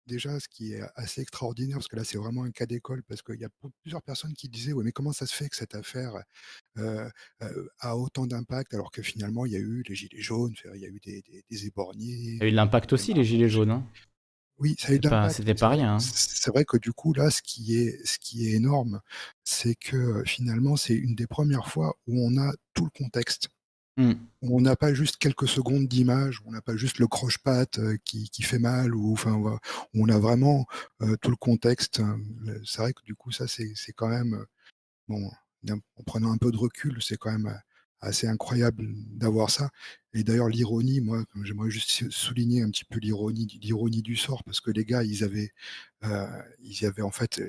déjà, 0.08 0.40
ce 0.40 0.48
qui 0.48 0.72
est 0.74 0.82
assez 0.96 1.20
extraordinaire, 1.20 1.76
parce 1.76 1.86
que 1.88 1.96
là, 1.96 2.02
c'est 2.04 2.18
vraiment 2.18 2.42
un 2.44 2.50
cas 2.50 2.66
d'école, 2.66 3.02
parce 3.04 3.22
qu'il 3.22 3.40
y 3.40 3.44
a 3.44 3.50
plusieurs 3.82 4.02
personnes 4.02 4.34
qui 4.34 4.48
disaient, 4.48 4.72
ouais, 4.72 4.82
mais 4.84 4.92
comment 4.92 5.12
ça 5.12 5.26
se 5.26 5.34
fait 5.34 5.48
que 5.48 5.56
cette 5.56 5.76
affaire 5.76 6.14
euh, 6.78 7.08
euh, 7.42 7.68
a 7.80 7.96
autant 7.96 8.26
d'impact, 8.26 8.74
alors 8.74 8.90
que 8.90 9.02
finalement, 9.02 9.46
il 9.46 9.52
y 9.52 9.56
a 9.56 9.60
eu 9.60 9.84
les 9.88 9.94
gilets 9.94 10.20
jaunes, 10.20 10.54
il 10.74 10.80
y 10.80 10.86
a 10.86 10.88
eu 10.88 11.00
des, 11.04 11.22
des, 11.22 11.44
des 11.48 11.66
éborgnés. 11.66 12.06
Il 12.06 12.38
y 12.38 12.44
a 12.44 12.48
eu 12.48 12.50
de 12.50 12.56
l'impact 12.56 12.92
aussi, 12.92 13.14
les 13.14 13.24
gilets 13.24 13.48
jaunes. 13.48 13.70
hein. 13.70 13.86
Oui, 14.58 14.74
ça 14.78 14.88
a 14.88 14.94
eu 14.94 14.98
de 14.98 15.02
C'était 15.04 15.08
pas, 15.08 15.22
l'impact. 15.22 15.36
c'était 15.36 15.54
pas 15.54 15.68
c'est- 15.70 15.76
rien. 15.76 15.94
hein. 15.96 15.98
C'est 16.00 16.50
vrai 16.50 16.64
que 16.64 16.76
du 16.78 16.92
coup, 16.92 17.12
là, 17.14 17.30
ce 17.30 17.42
qui 17.42 17.76
est, 17.76 18.04
ce 18.04 18.18
qui 18.18 18.48
est 18.48 18.52
énorme, 18.54 19.00
c'est 19.44 19.76
que 19.76 20.24
finalement, 20.26 20.76
c'est 20.76 20.94
une 20.94 21.14
des 21.14 21.26
premières 21.28 21.68
fois 21.68 21.96
où 22.08 22.20
on 22.26 22.36
a 22.38 22.52
tout 22.74 22.84
le 22.84 22.90
contexte. 22.90 23.48
Mm. 23.98 24.12
On 24.42 24.60
n'a 24.60 24.76
pas 24.76 24.94
juste 24.94 25.16
quelques 25.16 25.48
secondes 25.48 25.88
d'image, 25.88 26.40
on 26.46 26.52
n'a 26.52 26.62
pas 26.62 26.76
juste 26.76 26.98
le 27.00 27.08
croche-patte 27.08 27.80
euh, 27.80 27.96
qui, 28.04 28.30
fait 28.42 28.60
mal, 28.60 28.94
ou 28.94 29.12
enfin, 29.12 29.58
on 29.92 30.08
a 30.08 30.18
vraiment 30.18 30.66
euh, 31.02 31.16
tout 31.20 31.30
le 31.30 31.36
contexte. 31.36 31.98
hein. 32.00 32.20
C'est 32.64 32.80
vrai 32.80 32.92
que 32.92 33.02
du 33.02 33.16
coup, 33.16 33.32
ça, 33.32 33.48
c'est 33.48 33.72
c'est 33.74 33.92
quand 33.92 34.08
même, 34.08 34.34
euh, 34.34 34.46
bon, 35.08 35.30
en 35.96 36.02
prenant 36.04 36.32
un 36.32 36.38
peu 36.38 36.52
de 36.52 36.56
recul, 36.56 37.02
c'est 37.02 37.16
quand 37.18 37.32
même 37.32 37.60
assez 38.00 38.28
incroyable 38.28 38.86
d'avoir 39.16 39.50
ça. 39.50 39.70
Et 40.14 40.22
d'ailleurs, 40.22 40.48
l'ironie, 40.48 41.00
moi, 41.00 41.24
j'aimerais 41.42 41.70
juste 41.70 41.90
sou- 41.90 42.10
souligner 42.12 42.62
un 42.62 42.70
petit 42.70 42.84
peu 42.84 43.00
l'ironie, 43.00 43.46
l'ironie 43.60 44.02
du 44.02 44.16
sort, 44.16 44.44
parce 44.44 44.60
que 44.60 44.70
les 44.70 44.84
gars, 44.84 45.02
ils 45.02 45.24
avaient, 45.24 45.50
ils 46.60 46.86
avaient 46.86 47.02
en 47.02 47.10
fait, 47.10 47.42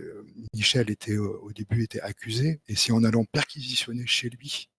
Michel 0.55 0.89
était 0.89 1.17
au 1.17 1.51
début 1.53 1.83
était 1.83 2.01
accusé, 2.01 2.61
et 2.67 2.75
si 2.75 2.91
en 2.91 3.03
allant 3.03 3.25
perquisitionner 3.25 4.07
chez 4.07 4.29
lui, 4.29 4.69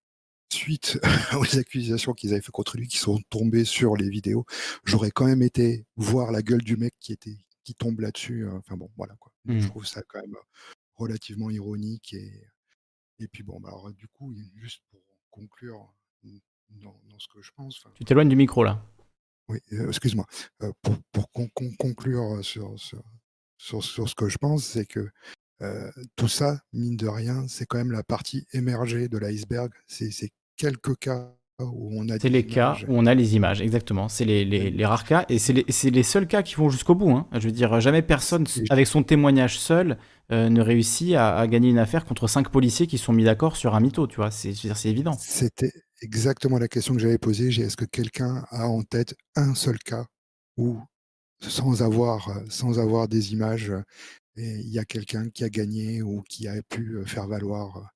suite 0.55 0.99
aux 1.39 1.59
accusations 1.59 2.13
qu'ils 2.13 2.33
avaient 2.33 2.41
fait 2.43 2.53
contre 2.53 2.77
lui, 2.77 2.89
qui 2.89 2.99
sont 2.99 3.21
tombées 3.31 3.65
sur 3.65 3.97
les 3.97 4.09
vidéos, 4.09 4.45
j'aurais 4.85 5.11
quand 5.11 5.27
même 5.27 5.43
été 5.43 5.87
voir 5.97 6.33
la 6.33 6.43
gueule 6.43 6.63
du 6.63 6.77
mec 6.77 6.95
qui 7.01 7.13
était, 7.13 7.37
qui 7.65 7.75
tombe 7.75 8.01
là-dessus. 8.01 8.45
euh, 8.47 8.53
Enfin 8.59 8.77
bon, 8.77 8.91
voilà 8.97 9.15
quoi. 9.17 9.33
Je 9.47 9.53
Mm. 9.55 9.69
trouve 9.69 9.87
ça 9.87 10.03
quand 10.09 10.21
même 10.21 10.35
euh, 10.35 10.73
relativement 10.97 11.51
ironique 11.51 12.13
et 12.13 12.33
et 13.23 13.29
puis 13.29 13.43
bon, 13.43 13.61
bah, 13.61 13.69
alors 13.69 13.93
du 13.93 14.09
coup, 14.09 14.35
juste 14.57 14.83
pour 14.91 15.01
conclure 15.31 15.93
dans, 16.71 16.99
dans 17.11 17.19
ce 17.19 17.29
que 17.29 17.43
je 17.43 17.51
pense, 17.55 17.85
Tu 17.95 18.05
t'éloignes 18.07 18.31
du 18.31 18.37
micro 18.37 18.65
là. 18.65 18.83
oui, 19.49 19.59
euh, 19.73 19.89
excuse-moi, 19.89 20.25
euh, 20.63 20.73
pour, 20.81 20.97
pour 21.13 21.31
con- 21.33 21.51
con- 21.55 21.75
conclure 21.79 22.43
sur, 22.43 22.79
sur, 22.79 23.03
sur, 23.59 23.85
sur 23.85 24.09
ce 24.09 24.15
que 24.15 24.29
je 24.31 24.39
pense, 24.39 24.65
c'est 24.65 24.87
que 24.87 25.11
euh, 25.61 25.91
tout 26.17 26.29
ça, 26.29 26.63
mine 26.73 26.97
de 26.97 27.09
rien, 27.09 27.47
c'est 27.47 27.67
quand 27.67 27.77
même 27.77 27.93
la 27.93 28.03
partie 28.03 28.47
émergée 28.55 29.09
de 29.09 29.19
l'iceberg. 29.19 29.71
C'est 29.87 30.11
quelques 30.61 30.97
cas 30.99 31.35
où 31.61 31.91
on 32.01 32.09
a 32.11 32.19
C'est 32.21 32.29
les 32.29 32.47
cas 32.47 32.83
images. 32.83 32.87
où 32.87 32.97
on 32.99 33.07
a 33.07 33.15
les 33.15 33.35
images, 33.37 33.63
exactement. 33.63 34.09
C'est 34.09 34.27
les, 34.27 34.45
les- 34.45 34.71
les 34.71 34.85
rares 34.87 35.05
cas 35.05 35.25
et 35.31 35.39
c'est 35.39 35.53
les, 35.55 36.03
seuls 36.03 36.27
cas 36.27 36.43
qui 36.43 36.55
vont 36.55 36.69
jusqu'au 36.69 36.95
bout. 36.95 37.11
hein. 37.11 37.27
Je 37.33 37.47
veux 37.47 37.53
dire, 37.53 37.81
jamais 37.81 38.03
personne, 38.03 38.47
avec 38.69 38.87
son 38.87 39.03
témoignage 39.03 39.59
seul, 39.59 39.97
euh, 40.31 40.51
ne 40.51 40.61
réussit 40.61 41.15
à, 41.15 41.37
à 41.39 41.47
gagner 41.47 41.71
une 41.71 41.79
affaire 41.79 42.05
contre 42.05 42.29
cinq 42.29 42.51
policiers 42.51 42.87
qui 42.87 42.99
sont 42.99 43.15
mis 43.15 43.25
d'accord 43.25 43.57
sur 43.57 43.75
un 43.75 43.81
mytho, 43.81 44.07
tu 44.07 44.17
vois. 44.17 44.31
C'est 44.31 44.51
évident. 44.85 45.17
C'était 45.17 45.73
exactement 46.03 46.59
la 46.59 46.69
question 46.69 46.95
que 46.95 47.01
j'avais 47.01 47.19
posée. 47.19 47.49
Est-ce 47.49 47.77
que 47.77 47.85
quelqu'un 47.85 48.45
a 48.51 48.67
en 48.69 48.83
tête 48.83 49.15
un 49.37 49.55
seul 49.55 49.79
cas 49.79 50.07
où, 50.57 50.79
sans 51.41 51.83
avoir, 51.83 52.31
sans 52.51 52.79
avoir 52.81 53.09
des 53.09 53.33
images, 53.33 53.71
euh, 53.71 53.83
il 54.37 54.69
y 54.71 54.79
a 54.79 54.85
quelqu'un 54.87 55.31
qui 55.31 55.45
a 55.45 55.51
gagné 55.51 56.03
ou 56.03 56.23
qui 56.29 56.49
a 56.49 56.63
pu 56.71 56.97
euh, 56.99 57.07
faire 57.07 57.29
valoir 57.29 57.91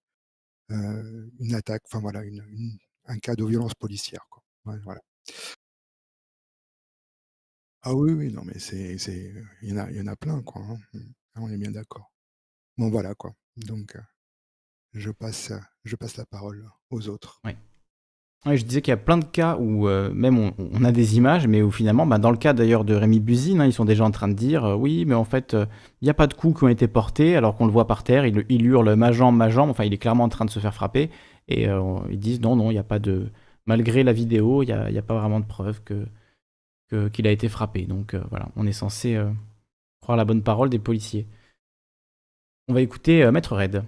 une 0.70 1.54
attaque, 1.54 1.82
enfin 1.86 2.00
voilà, 2.00 2.22
une- 2.24 2.78
un 3.06 3.18
cas 3.18 3.34
de 3.34 3.44
violence 3.44 3.74
policière. 3.74 4.26
Quoi. 4.30 4.42
Voilà. 4.84 5.00
Ah 7.82 7.94
oui, 7.94 8.12
oui, 8.12 8.32
non, 8.32 8.42
mais 8.44 8.58
c'est, 8.58 8.96
il 9.62 9.68
y 9.68 9.72
en 9.72 9.76
a, 9.78 9.90
il 9.90 9.96
y 9.96 10.00
en 10.00 10.06
a 10.06 10.16
plein, 10.16 10.40
quoi. 10.42 10.62
hein. 10.62 10.78
Mm. 10.94 11.00
Ah, 11.34 11.40
On 11.42 11.50
est 11.50 11.58
bien 11.58 11.70
d'accord. 11.70 12.10
Bon, 12.78 12.88
voilà, 12.90 13.14
quoi. 13.14 13.34
Donc, 13.56 13.96
euh, 13.96 14.00
je 14.94 15.10
passe, 15.10 15.50
euh, 15.50 15.58
je 15.84 15.96
passe 15.96 16.16
la 16.16 16.24
parole 16.26 16.66
aux 16.90 17.08
autres. 17.08 17.40
Oui. 17.44 17.52
Je 18.46 18.62
disais 18.62 18.82
qu'il 18.82 18.92
y 18.92 18.94
a 18.94 18.98
plein 18.98 19.16
de 19.16 19.24
cas 19.24 19.56
où 19.56 19.88
euh, 19.88 20.12
même 20.12 20.38
on, 20.38 20.52
on 20.58 20.84
a 20.84 20.92
des 20.92 21.16
images, 21.16 21.48
mais 21.48 21.62
où 21.62 21.70
finalement, 21.70 22.06
bah, 22.06 22.18
dans 22.18 22.30
le 22.30 22.36
cas 22.36 22.52
d'ailleurs 22.52 22.84
de 22.84 22.94
Rémi 22.94 23.18
Buzine, 23.18 23.62
hein, 23.62 23.66
ils 23.66 23.72
sont 23.72 23.86
déjà 23.86 24.04
en 24.04 24.10
train 24.10 24.28
de 24.28 24.34
dire 24.34 24.64
euh, 24.64 24.74
oui, 24.74 25.06
mais 25.06 25.14
en 25.14 25.24
fait, 25.24 25.54
euh, 25.54 25.64
il 26.02 26.04
n'y 26.04 26.10
a 26.10 26.14
pas 26.14 26.26
de 26.26 26.34
coups 26.34 26.58
qui 26.58 26.64
ont 26.64 26.68
été 26.68 26.86
portés, 26.86 27.36
alors 27.36 27.56
qu'on 27.56 27.64
le 27.64 27.72
voit 27.72 27.86
par 27.86 28.04
terre, 28.04 28.26
il, 28.26 28.44
il 28.50 28.66
hurle 28.66 28.94
ma 28.96 29.12
jambe, 29.12 29.34
ma 29.34 29.48
jambe, 29.48 29.70
enfin, 29.70 29.84
il 29.84 29.94
est 29.94 29.98
clairement 29.98 30.24
en 30.24 30.28
train 30.28 30.44
de 30.44 30.50
se 30.50 30.58
faire 30.58 30.74
frapper, 30.74 31.10
et 31.48 31.66
ils 32.10 32.18
disent 32.18 32.40
non, 32.40 32.56
non, 32.56 32.70
il 32.70 32.74
n'y 32.74 32.80
a 32.80 32.84
pas 32.84 32.98
de. 32.98 33.30
Malgré 33.66 34.02
la 34.02 34.12
vidéo, 34.12 34.62
il 34.62 34.66
n'y 34.66 34.98
a, 34.98 35.02
pas 35.02 35.18
vraiment 35.18 35.40
de 35.40 35.46
preuve 35.46 35.82
que, 35.82 37.08
qu'il 37.08 37.26
a 37.26 37.30
été 37.30 37.48
frappé. 37.48 37.86
Donc 37.86 38.14
voilà, 38.30 38.48
on 38.56 38.66
est 38.66 38.72
censé 38.72 39.18
croire 40.00 40.16
la 40.16 40.24
bonne 40.24 40.42
parole 40.42 40.70
des 40.70 40.78
policiers. 40.78 41.26
On 42.68 42.74
va 42.74 42.80
écouter 42.82 43.30
Maître 43.30 43.56
Red. 43.56 43.84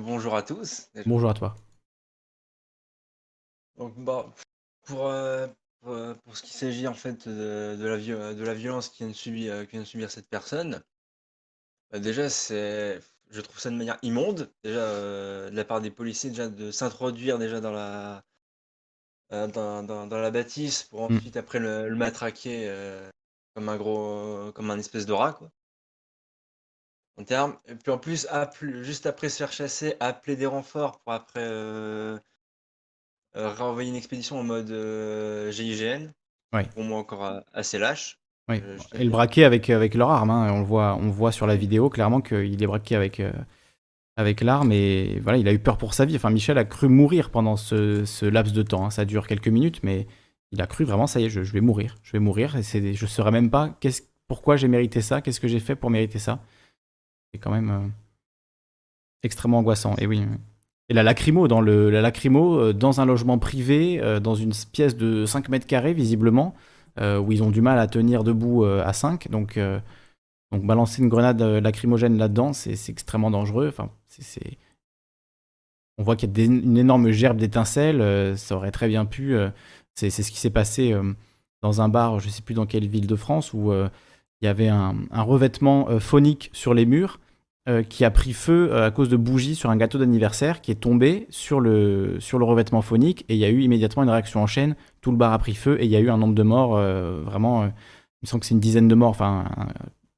Bonjour 0.00 0.36
à 0.36 0.42
tous. 0.42 0.88
Bonjour 1.06 1.30
à 1.30 1.34
toi. 1.34 1.56
Donc, 3.76 3.94
bah, 3.98 4.32
pour, 4.82 5.06
euh, 5.06 5.46
pour, 5.80 5.92
euh, 5.92 6.14
pour 6.14 6.36
ce 6.36 6.42
qui 6.42 6.52
s'agit 6.52 6.86
en 6.88 6.94
fait 6.94 7.28
de, 7.28 7.76
de 7.76 7.86
la, 7.86 7.98
de 8.34 8.44
la 8.44 8.54
violence 8.54 8.88
qui 8.88 8.98
vient 9.04 9.08
de 9.08 9.16
subir, 9.16 9.52
euh, 9.52 9.64
qui 9.64 9.72
vient 9.72 9.80
de 9.82 9.86
subir 9.86 10.10
cette 10.10 10.28
personne, 10.28 10.82
bah, 11.90 11.98
déjà, 11.98 12.28
c'est, 12.28 13.00
je 13.30 13.40
trouve 13.40 13.58
ça 13.58 13.70
de 13.70 13.76
manière 13.76 13.98
immonde, 14.02 14.52
déjà, 14.62 14.80
euh, 14.80 15.50
de 15.50 15.56
la 15.56 15.64
part 15.64 15.80
des 15.80 15.90
policiers, 15.90 16.30
déjà, 16.30 16.48
de 16.48 16.70
s'introduire 16.70 17.38
déjà 17.38 17.60
dans 17.60 17.72
la, 17.72 18.24
dans, 19.30 19.82
dans- 19.82 20.06
dans 20.06 20.18
la 20.18 20.30
bâtisse 20.30 20.84
pour 20.84 21.10
Mm. 21.10 21.16
ensuite, 21.16 21.36
après, 21.36 21.58
le, 21.58 21.88
le 21.88 21.96
matraquer 21.96 22.68
comme 23.54 23.68
un 23.68 23.76
gros, 23.76 24.52
comme 24.54 24.70
un 24.70 24.78
espèce 24.78 25.06
de 25.06 25.12
rat, 25.12 25.32
quoi. 25.34 25.50
En 27.16 27.24
termes, 27.24 27.58
et 27.66 27.74
puis 27.74 27.90
en 27.90 27.98
plus, 27.98 28.26
appeler- 28.30 28.84
juste 28.84 29.06
après 29.06 29.28
se 29.28 29.38
faire 29.38 29.52
chasser, 29.52 29.96
appeler 30.00 30.36
des 30.36 30.46
renforts 30.46 31.00
pour 31.00 31.12
après 31.12 31.40
euh, 31.42 32.18
renvoyer 33.34 33.90
une 33.90 33.96
expédition 33.96 34.38
en 34.38 34.44
mode 34.44 34.70
euh, 34.70 35.50
GIGN. 35.50 36.10
Ouais. 36.54 36.64
Pour 36.74 36.84
moi, 36.84 36.98
encore 36.98 37.24
euh, 37.24 37.40
assez 37.52 37.78
lâche. 37.78 38.18
Oui. 38.48 38.60
Euh, 38.62 38.78
Et 38.94 39.04
le 39.04 39.10
braquer 39.10 39.44
avec, 39.44 39.70
avec 39.70 39.94
leur 39.94 40.10
arme. 40.10 40.30
hein. 40.30 40.52
On, 40.52 40.58
le 40.60 40.64
voit, 40.66 40.96
on 40.96 41.10
voit 41.10 41.32
sur 41.32 41.46
la 41.46 41.56
vidéo 41.56 41.88
clairement 41.90 42.20
qu'il 42.20 42.62
est 42.62 42.66
braqué 42.66 42.94
avec, 42.94 43.18
euh, 43.20 43.32
avec 44.16 44.40
l'arme 44.42 44.70
et 44.70 45.18
voilà, 45.20 45.38
il 45.38 45.48
a 45.48 45.52
eu 45.52 45.58
peur 45.58 45.78
pour 45.78 45.94
sa 45.94 46.04
vie. 46.04 46.16
Enfin, 46.16 46.30
Michel 46.30 46.58
a 46.58 46.64
cru 46.64 46.88
mourir 46.88 47.30
pendant 47.30 47.56
ce, 47.56 48.04
ce 48.04 48.26
laps 48.26 48.54
de 48.54 48.62
temps. 48.62 48.84
hein. 48.84 48.90
Ça 48.90 49.04
dure 49.04 49.26
quelques 49.26 49.48
minutes, 49.48 49.80
mais 49.82 50.06
il 50.52 50.60
a 50.62 50.66
cru 50.66 50.84
vraiment, 50.84 51.06
ça 51.08 51.18
y 51.20 51.24
est, 51.24 51.30
je, 51.30 51.42
je 51.42 51.52
vais 51.52 51.60
mourir. 51.62 51.96
Je 52.02 52.12
vais 52.12 52.20
mourir 52.20 52.54
et 52.56 52.62
c'est, 52.62 52.94
je 52.94 53.04
ne 53.04 53.08
saurais 53.08 53.32
même 53.32 53.50
pas 53.50 53.70
qu'est-ce, 53.80 54.02
pourquoi 54.28 54.56
j'ai 54.56 54.68
mérité 54.68 55.00
ça, 55.00 55.20
qu'est-ce 55.22 55.40
que 55.40 55.48
j'ai 55.48 55.58
fait 55.60 55.74
pour 55.74 55.90
mériter 55.90 56.18
ça. 56.20 56.38
C'est 57.32 57.40
quand 57.40 57.50
même 57.50 57.70
euh, 57.70 57.88
extrêmement 59.22 59.58
angoissant. 59.58 59.94
Et 59.98 60.06
oui. 60.06 60.20
oui. 60.20 60.36
Et 60.90 60.94
la 60.94 61.02
lacrymo, 61.02 61.48
dans, 61.48 61.60
le, 61.60 61.88
la 61.90 62.02
lacrymo, 62.02 62.58
euh, 62.58 62.72
dans 62.72 63.00
un 63.00 63.06
logement 63.06 63.38
privé, 63.38 64.00
euh, 64.02 64.20
dans 64.20 64.34
une 64.34 64.52
pièce 64.72 64.96
de 64.96 65.24
5 65.24 65.48
mètres 65.48 65.66
carrés, 65.66 65.94
visiblement, 65.94 66.54
euh, 67.00 67.18
où 67.18 67.32
ils 67.32 67.42
ont 67.42 67.50
du 67.50 67.62
mal 67.62 67.78
à 67.78 67.86
tenir 67.86 68.22
debout 68.22 68.64
à 68.64 68.92
5. 68.92 69.30
Donc, 69.30 69.58
donc 70.52 70.64
balancer 70.64 71.02
une 71.02 71.08
grenade 71.08 71.40
lacrymogène 71.42 72.18
là-dedans, 72.18 72.52
c'est 72.52 72.88
extrêmement 72.88 73.30
dangereux. 73.30 73.72
On 75.96 76.02
voit 76.02 76.16
qu'il 76.16 76.36
y 76.36 76.42
a 76.42 76.44
une 76.44 76.76
énorme 76.76 77.10
gerbe 77.10 77.38
d'étincelles. 77.38 78.36
ça 78.36 78.56
aurait 78.56 78.70
très 78.70 78.88
bien 78.88 79.06
pu. 79.06 79.36
c'est 79.94 80.10
ce 80.10 80.30
qui 80.30 80.38
s'est 80.38 80.50
passé 80.50 80.94
dans 81.62 81.80
un 81.80 81.88
bar, 81.88 82.20
je 82.20 82.26
ne 82.26 82.32
sais 82.32 82.42
plus 82.42 82.54
dans 82.54 82.66
quelle 82.66 82.86
ville 82.86 83.08
de 83.08 83.16
France, 83.16 83.52
où 83.52 83.72
il 83.72 84.44
y 84.44 84.48
avait 84.48 84.68
un, 84.68 84.94
revêtement 85.12 85.98
phonique 85.98 86.50
sur 86.52 86.74
les 86.74 86.86
murs 86.86 87.18
euh, 87.66 87.82
qui 87.82 88.04
a 88.04 88.10
pris 88.10 88.34
feu 88.34 88.68
euh, 88.70 88.86
à 88.86 88.90
cause 88.90 89.08
de 89.08 89.16
bougies 89.16 89.54
sur 89.54 89.70
un 89.70 89.76
gâteau 89.78 89.96
d'anniversaire 89.96 90.60
qui 90.60 90.70
est 90.70 90.74
tombé 90.74 91.26
sur 91.30 91.60
le, 91.60 92.20
sur 92.20 92.38
le 92.38 92.44
revêtement 92.44 92.82
phonique 92.82 93.24
et 93.30 93.36
il 93.36 93.40
y 93.40 93.44
a 93.46 93.48
eu 93.48 93.62
immédiatement 93.62 94.02
une 94.02 94.10
réaction 94.10 94.42
en 94.42 94.46
chaîne. 94.46 94.76
Tout 95.00 95.10
le 95.10 95.16
bar 95.16 95.32
a 95.32 95.38
pris 95.38 95.54
feu 95.54 95.80
et 95.80 95.86
il 95.86 95.90
y 95.90 95.96
a 95.96 96.00
eu 96.00 96.10
un 96.10 96.18
nombre 96.18 96.34
de 96.34 96.42
morts 96.42 96.76
euh, 96.76 97.22
vraiment. 97.24 97.64
il 97.64 97.72
me 98.24 98.26
semble 98.26 98.40
que 98.40 98.46
c'est 98.46 98.54
une 98.54 98.60
dizaine 98.60 98.86
de 98.86 98.94
morts, 98.94 99.08
enfin 99.08 99.46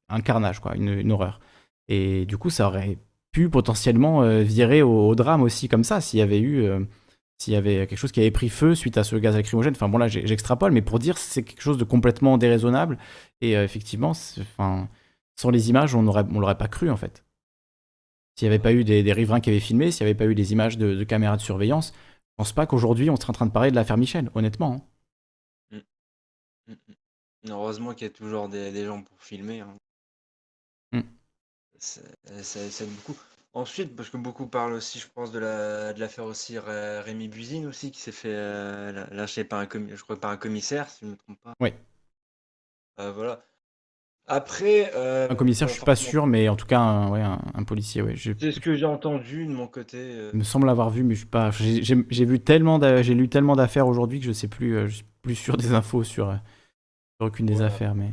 un, 0.08 0.20
carnage, 0.22 0.58
quoi, 0.58 0.74
une, 0.74 1.12
horreur. 1.12 1.38
Et 1.86 2.26
du 2.26 2.36
coup, 2.36 2.50
ça 2.50 2.66
aurait 2.66 2.98
pu 3.30 3.48
potentiellement 3.48 4.22
virer 4.40 4.82
au, 4.82 5.14
drame 5.14 5.42
aussi 5.42 5.68
comme 5.68 5.84
ça 5.84 6.00
s'il 6.00 6.18
y 6.18 6.22
avait 6.22 6.40
eu 6.40 6.68
s'il 7.38 7.52
y 7.52 7.56
avait 7.56 7.86
quelque 7.86 7.98
chose 7.98 8.12
qui 8.12 8.20
avait 8.20 8.32
pris 8.32 8.48
feu 8.48 8.74
suite 8.74 8.98
à 8.98 9.04
ce 9.04 9.14
gaz 9.14 9.36
lacrymogène. 9.36 9.74
Enfin 9.76 9.88
bon 9.88 9.98
là 9.98 10.08
j'extrapole, 10.08 10.72
mais 10.72 10.82
pour 10.82 10.98
dire 10.98 11.16
c'est 11.16 11.44
quelque 11.44 11.62
chose 11.62 11.78
de 11.78 11.84
complètement 11.84 12.38
déraisonnable. 12.38 12.98
Et 13.40 13.52
effectivement, 13.52 14.10
enfin, 14.40 14.88
sans 15.36 15.50
les 15.50 15.70
images, 15.70 15.94
on 15.94 16.06
aurait, 16.08 16.24
on 16.32 16.40
l'aurait 16.40 16.58
pas 16.58 16.68
cru 16.68 16.90
en 16.90 16.96
fait. 16.96 17.25
S'il 18.36 18.48
n'y 18.48 18.54
avait 18.54 18.62
pas 18.62 18.72
eu 18.72 18.84
des, 18.84 19.12
riverains 19.12 19.40
qui 19.40 19.50
avaient 19.50 19.60
filmé, 19.60 19.90
s'il 19.90 20.04
n'y 20.04 20.10
avait 20.10 20.18
pas 20.18 20.26
eu 20.26 20.34
des 20.34 20.52
images 20.52 20.76
de, 20.76 21.02
caméras 21.04 21.36
de 21.36 21.42
surveillance, 21.42 21.92
je 21.92 22.34
pense 22.36 22.52
pas 22.52 22.66
qu'aujourd'hui 22.66 23.08
on 23.08 23.16
serait 23.16 23.30
en 23.30 23.34
train 23.34 23.46
de 23.46 23.52
parler 23.52 23.70
de 23.70 23.76
l'affaire 23.76 23.96
Michel, 23.96 24.30
honnêtement. 24.34 24.84
Hein. 25.72 25.78
Mmh. 26.68 26.72
Mmh, 26.72 26.76
mmh. 26.88 27.50
Heureusement 27.50 27.94
qu'il 27.94 28.06
y 28.06 28.10
a 28.10 28.12
toujours 28.12 28.48
des, 28.48 28.84
gens 28.84 29.02
pour 29.02 29.22
filmer. 29.22 29.60
Hein. 29.60 29.76
Ça, 31.78 32.00
aide 32.60 32.90
beaucoup. 32.94 33.16
Ensuite, 33.52 33.96
parce 33.96 34.10
que 34.10 34.16
beaucoup 34.16 34.46
parlent 34.46 34.74
aussi, 34.74 34.98
je 34.98 35.08
pense, 35.08 35.32
de 35.32 35.38
la 35.38 35.92
de 35.94 36.00
l'affaire 36.00 36.24
aussi 36.24 36.58
Rémi 36.58 37.28
Buzine 37.28 37.66
aussi, 37.66 37.90
qui 37.90 38.00
s'est 38.00 38.12
fait 38.12 38.34
euh, 38.34 39.06
lâcher 39.12 39.44
par 39.44 39.60
un 39.60 39.68
je 39.70 40.02
crois 40.02 40.18
par 40.20 40.30
un 40.30 40.36
commissaire, 40.36 40.90
si 40.90 41.00
je 41.00 41.06
ne 41.06 41.10
me 41.12 41.16
trompe 41.16 41.40
pas. 41.42 41.54
Oui. 41.60 41.72
Euh, 43.00 43.12
voilà. 43.12 43.44
Après, 44.28 44.90
euh, 44.96 45.28
Un 45.30 45.34
commissaire, 45.36 45.68
je 45.68 45.74
suis 45.74 45.84
pas 45.84 45.94
sûr, 45.94 46.26
mais 46.26 46.48
en 46.48 46.56
tout 46.56 46.66
cas, 46.66 46.80
un, 46.80 47.10
ouais, 47.10 47.22
un, 47.22 47.62
policier, 47.62 48.02
ouais. 48.02 48.14
c'est 48.16 48.50
ce 48.50 48.58
que 48.58 48.74
j'ai 48.74 48.86
entendu 48.86 49.46
de 49.46 49.52
mon 49.52 49.68
côté. 49.68 49.98
Il 50.32 50.38
me 50.38 50.44
semble 50.44 50.66
l'avoir 50.66 50.90
vu, 50.90 51.04
mais 51.04 51.14
je 51.14 51.20
suis 51.20 51.28
pas. 51.28 51.50
J'ai 51.50 52.24
vu 52.24 52.40
tellement, 52.40 52.80
j'ai 53.02 53.14
lu 53.14 53.28
tellement 53.28 53.54
d'affaires 53.54 53.86
aujourd'hui 53.86 54.18
que 54.20 54.26
je 54.26 54.32
sais 54.32 54.48
plus, 54.48 54.88
je 54.88 54.96
suis 54.96 55.06
plus 55.22 55.36
sûr 55.36 55.56
des 55.56 55.72
infos 55.72 56.02
sur, 56.02 56.32
sur 56.32 57.26
aucune 57.26 57.46
des 57.46 57.62
affaires, 57.62 57.94
mais 57.94 58.12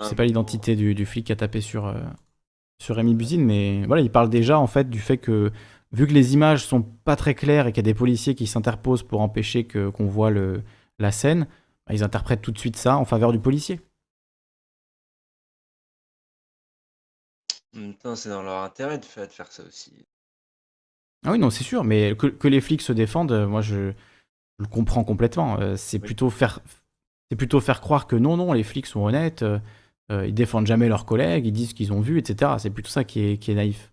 je 0.00 0.06
sais 0.06 0.16
pas 0.16 0.24
l'identité 0.24 0.74
du, 0.74 0.94
du 0.94 1.06
flic 1.06 1.26
qui 1.26 1.32
a 1.32 1.36
tapé 1.36 1.60
sur 1.60 1.94
sur 2.80 2.96
Rémi 2.96 3.14
Buzine, 3.14 3.44
mais 3.44 3.86
voilà, 3.86 4.02
il 4.02 4.10
parle 4.10 4.28
déjà 4.28 4.58
en 4.58 4.66
fait 4.66 4.90
du 4.90 4.98
fait 4.98 5.18
que 5.18 5.50
vu 5.92 6.06
que 6.06 6.12
les 6.12 6.34
images 6.34 6.66
sont 6.66 6.82
pas 6.82 7.16
très 7.16 7.34
claires 7.34 7.66
et 7.66 7.72
qu'il 7.72 7.78
y 7.78 7.86
a 7.86 7.90
des 7.90 7.94
policiers 7.94 8.34
qui 8.34 8.46
s'interposent 8.46 9.02
pour 9.02 9.20
empêcher 9.20 9.64
que 9.64 9.88
qu'on 9.88 10.06
voit 10.06 10.30
le, 10.30 10.62
la 10.98 11.12
scène, 11.12 11.46
bah, 11.86 11.94
ils 11.94 12.02
interprètent 12.02 12.42
tout 12.42 12.52
de 12.52 12.58
suite 12.58 12.76
ça 12.76 12.96
en 12.96 13.04
faveur 13.04 13.32
du 13.32 13.38
policier. 13.38 13.80
En 17.76 17.80
même 17.80 17.94
temps, 17.94 18.16
c'est 18.16 18.28
dans 18.28 18.42
leur 18.42 18.62
intérêt 18.62 18.98
de 18.98 19.04
faire, 19.04 19.26
de 19.26 19.32
faire 19.32 19.50
ça 19.50 19.62
aussi. 19.64 19.92
Ah 21.26 21.32
oui, 21.32 21.38
non, 21.38 21.50
c'est 21.50 21.64
sûr, 21.64 21.84
mais 21.84 22.14
que, 22.16 22.48
les 22.48 22.60
flics 22.60 22.82
se 22.82 22.92
défendent, 22.92 23.32
euh, 23.32 23.46
moi 23.46 23.62
je, 23.62 23.92
le 24.58 24.66
comprends 24.66 25.04
complètement. 25.04 25.58
Euh, 25.58 25.76
c'est 25.76 25.98
plutôt 25.98 26.30
faire, 26.30 26.60
c'est 27.30 27.36
plutôt 27.36 27.60
faire 27.60 27.80
croire 27.80 28.06
que 28.06 28.16
non, 28.16 28.36
non, 28.36 28.52
les 28.52 28.62
flics 28.62 28.86
sont 28.86 29.04
honnêtes. 29.04 29.42
Euh, 29.42 29.58
euh, 30.12 30.26
ils 30.26 30.34
défendent 30.34 30.66
jamais 30.66 30.88
leurs 30.88 31.06
collègues, 31.06 31.46
ils 31.46 31.52
disent 31.52 31.70
ce 31.70 31.74
qu'ils 31.74 31.92
ont 31.92 32.00
vu, 32.00 32.18
etc. 32.18 32.52
C'est 32.58 32.70
plutôt 32.70 32.90
ça 32.90 33.04
qui 33.04 33.20
est, 33.20 33.38
qui 33.38 33.50
est 33.50 33.54
naïf. 33.54 33.92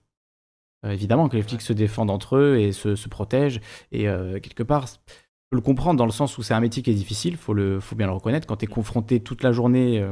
Euh, 0.85 0.91
évidemment 0.91 1.29
que 1.29 1.37
les 1.37 1.43
flics 1.43 1.61
se 1.61 1.73
défendent 1.73 2.09
entre 2.09 2.35
eux 2.37 2.57
et 2.59 2.71
se, 2.73 2.95
se 2.95 3.07
protègent. 3.07 3.61
Et 3.91 4.03
quelque 4.41 4.63
part, 4.63 4.87
je 4.87 5.55
le 5.55 5.61
comprendre 5.61 5.97
dans 5.97 6.05
le 6.05 6.11
sens 6.11 6.37
où 6.37 6.43
c'est 6.43 6.53
un 6.53 6.59
métier 6.59 6.83
qui 6.83 6.91
est 6.91 6.95
difficile, 6.95 7.37
faut, 7.37 7.53
le, 7.53 7.79
faut 7.79 7.95
bien 7.95 8.07
le 8.07 8.13
reconnaître. 8.13 8.47
Quand 8.47 8.57
tu 8.57 8.65
es 8.65 8.67
confronté 8.67 9.21
toute 9.21 9.43
la 9.43 9.51
journée 9.51 10.05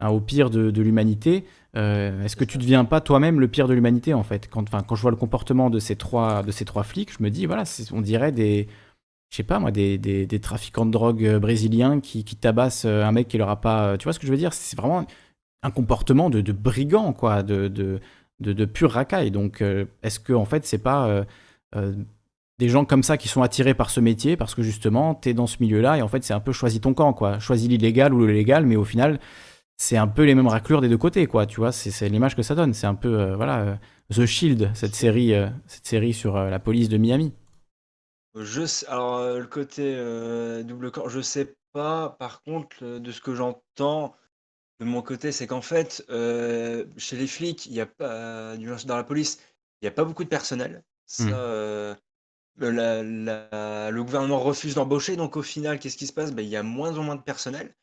hein, 0.00 0.08
au 0.08 0.20
pire 0.20 0.50
de, 0.50 0.70
de 0.70 0.82
l'humanité, 0.82 1.44
est-ce 1.74 2.36
que 2.36 2.44
tu 2.44 2.58
ne 2.58 2.62
deviens 2.62 2.84
pas 2.84 3.00
toi-même 3.00 3.40
le 3.40 3.48
pire 3.48 3.68
de 3.68 3.74
l'humanité 3.74 4.14
en 4.14 4.22
fait? 4.22 4.48
Quand, 4.48 4.64
quand 4.70 4.94
je 4.94 5.02
vois 5.02 5.10
le 5.10 5.16
comportement 5.16 5.70
de 5.70 5.78
ces 5.78 5.96
trois, 5.96 6.42
de 6.42 6.52
ces 6.52 6.64
trois 6.64 6.84
flics, 6.84 7.12
je 7.12 7.22
me 7.22 7.30
dis, 7.30 7.46
voilà, 7.46 7.64
on 7.92 8.00
dirait 8.00 8.32
des, 8.32 8.68
je 9.30 9.36
sais 9.36 9.42
pas 9.42 9.58
moi, 9.58 9.72
des, 9.72 9.98
des, 9.98 10.40
trafiquants 10.40 10.86
de 10.86 10.92
drogue 10.92 11.38
brésiliens 11.38 12.00
qui, 12.00 12.24
qui 12.24 12.36
tabassent 12.36 12.84
un 12.84 13.10
mec 13.12 13.28
qui 13.28 13.38
leur 13.38 13.48
a 13.50 13.60
pas. 13.60 13.98
Tu 13.98 14.04
vois 14.04 14.12
ce 14.12 14.18
que 14.18 14.26
je 14.26 14.32
veux 14.32 14.38
dire? 14.38 14.52
C'est 14.52 14.76
vraiment 14.76 15.06
un 15.64 15.70
comportement 15.70 16.30
de, 16.30 16.40
de 16.42 16.52
brigand, 16.52 17.12
quoi, 17.12 17.42
de, 17.42 17.68
de, 17.68 18.00
de, 18.40 18.64
pure 18.66 18.92
racaille. 18.92 19.30
Donc, 19.30 19.62
euh, 19.62 19.86
est-ce 20.02 20.20
que, 20.20 20.32
en 20.34 20.44
fait, 20.44 20.66
c'est 20.66 20.78
pas 20.78 21.08
euh, 21.08 21.24
euh, 21.74 21.94
des 22.58 22.68
gens 22.68 22.84
comme 22.84 23.02
ça 23.02 23.16
qui 23.16 23.28
sont 23.28 23.42
attirés 23.42 23.74
par 23.74 23.90
ce 23.90 23.98
métier 23.98 24.36
parce 24.36 24.54
que 24.54 24.62
justement, 24.62 25.14
tu 25.14 25.30
es 25.30 25.34
dans 25.34 25.46
ce 25.46 25.56
milieu-là 25.60 25.96
et 25.98 26.02
en 26.02 26.08
fait, 26.08 26.22
c'est 26.22 26.34
un 26.34 26.40
peu 26.40 26.52
choisi 26.52 26.80
ton 26.80 26.92
camp, 26.92 27.14
quoi. 27.14 27.38
Choisis 27.38 27.68
l'illégal 27.68 28.12
ou 28.12 28.18
le 28.20 28.32
légal, 28.32 28.66
mais 28.66 28.76
au 28.76 28.84
final, 28.84 29.18
c'est 29.76 29.96
un 29.96 30.06
peu 30.06 30.24
les 30.24 30.34
mêmes 30.34 30.46
raclures 30.46 30.80
des 30.80 30.88
deux 30.88 30.98
côtés, 30.98 31.26
quoi. 31.26 31.46
Tu 31.46 31.56
vois, 31.56 31.72
c'est 31.72 32.08
l'image 32.08 32.36
que 32.36 32.42
ça 32.42 32.54
donne. 32.54 32.74
C'est 32.74 32.86
un 32.86 32.94
peu, 32.94 33.32
voilà, 33.34 33.78
The 34.12 34.26
Shield, 34.26 34.70
cette 34.74 34.94
série, 34.94 35.32
cette 35.66 35.86
série 35.86 36.14
sur 36.14 36.36
la 36.36 36.58
police 36.58 36.88
de 36.88 36.96
Miami. 36.96 37.32
Je 38.36 38.66
sais, 38.66 38.86
alors, 38.86 39.38
le 39.38 39.46
côté 39.46 39.94
double 40.64 40.90
camp, 40.90 41.08
je 41.08 41.20
sais 41.20 41.54
pas. 41.72 42.16
Par 42.18 42.42
contre, 42.42 42.84
de 42.84 43.10
ce 43.12 43.20
que 43.20 43.34
j'entends, 43.34 44.14
de 44.80 44.84
mon 44.84 45.02
côté, 45.02 45.32
c'est 45.32 45.46
qu'en 45.46 45.60
fait, 45.62 46.04
euh, 46.10 46.84
chez 46.96 47.16
les 47.16 47.26
flics, 47.26 47.66
il 47.66 47.74
y 47.74 47.80
a 47.80 47.86
pas 47.86 48.56
dans 48.56 48.96
la 48.96 49.04
police, 49.04 49.40
il 49.80 49.84
y 49.84 49.88
a 49.88 49.92
pas 49.92 50.04
beaucoup 50.04 50.24
de 50.24 50.28
personnel. 50.28 50.82
Ça, 51.06 51.24
mmh. 51.24 51.32
euh, 51.34 51.94
le 52.58 54.02
gouvernement 54.02 54.40
refuse 54.40 54.74
d'embaucher, 54.74 55.16
donc 55.16 55.36
au 55.36 55.42
final, 55.42 55.78
qu'est-ce 55.78 55.96
qui 55.96 56.06
se 56.06 56.12
passe? 56.12 56.32
Ben, 56.32 56.42
il 56.42 56.48
y 56.48 56.56
a 56.56 56.62
moins 56.62 56.98
en 56.98 57.02
moins 57.02 57.16
de 57.16 57.22
personnel. 57.22 57.74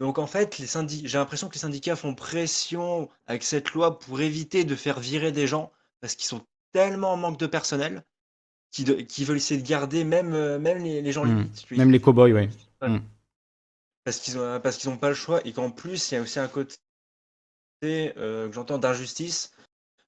Donc 0.00 0.18
en 0.18 0.26
fait, 0.26 0.58
les 0.58 0.66
j'ai 0.66 1.18
l'impression 1.18 1.48
que 1.48 1.54
les 1.54 1.60
syndicats 1.60 1.96
font 1.96 2.14
pression 2.14 3.08
avec 3.26 3.42
cette 3.42 3.70
loi 3.70 3.98
pour 3.98 4.20
éviter 4.20 4.64
de 4.64 4.74
faire 4.74 5.00
virer 5.00 5.32
des 5.32 5.46
gens 5.46 5.72
parce 6.00 6.14
qu'ils 6.16 6.26
sont 6.26 6.44
tellement 6.72 7.12
en 7.12 7.16
manque 7.16 7.38
de 7.38 7.46
personnel 7.46 8.04
qu'ils 8.74 9.26
veulent 9.26 9.36
essayer 9.36 9.60
de 9.60 9.66
garder 9.66 10.02
même, 10.04 10.34
euh, 10.34 10.58
même 10.58 10.78
les 10.82 11.12
gens 11.12 11.24
mmh. 11.24 11.28
limites, 11.28 11.70
Même 11.70 11.92
les 11.92 12.00
cow-boys, 12.00 12.32
oui. 12.32 12.48
Parce 14.02 14.18
qu'ils 14.18 14.38
ont 14.38 14.60
parce 14.60 14.76
qu'ils 14.76 14.90
ont 14.90 14.98
pas 14.98 15.08
le 15.08 15.14
choix 15.14 15.40
et 15.46 15.52
qu'en 15.52 15.70
plus, 15.70 16.10
il 16.10 16.14
y 16.14 16.18
a 16.18 16.20
aussi 16.20 16.38
un 16.38 16.48
côté, 16.48 16.76
euh, 17.84 18.48
que 18.48 18.54
j'entends 18.54 18.78
d'injustice, 18.78 19.52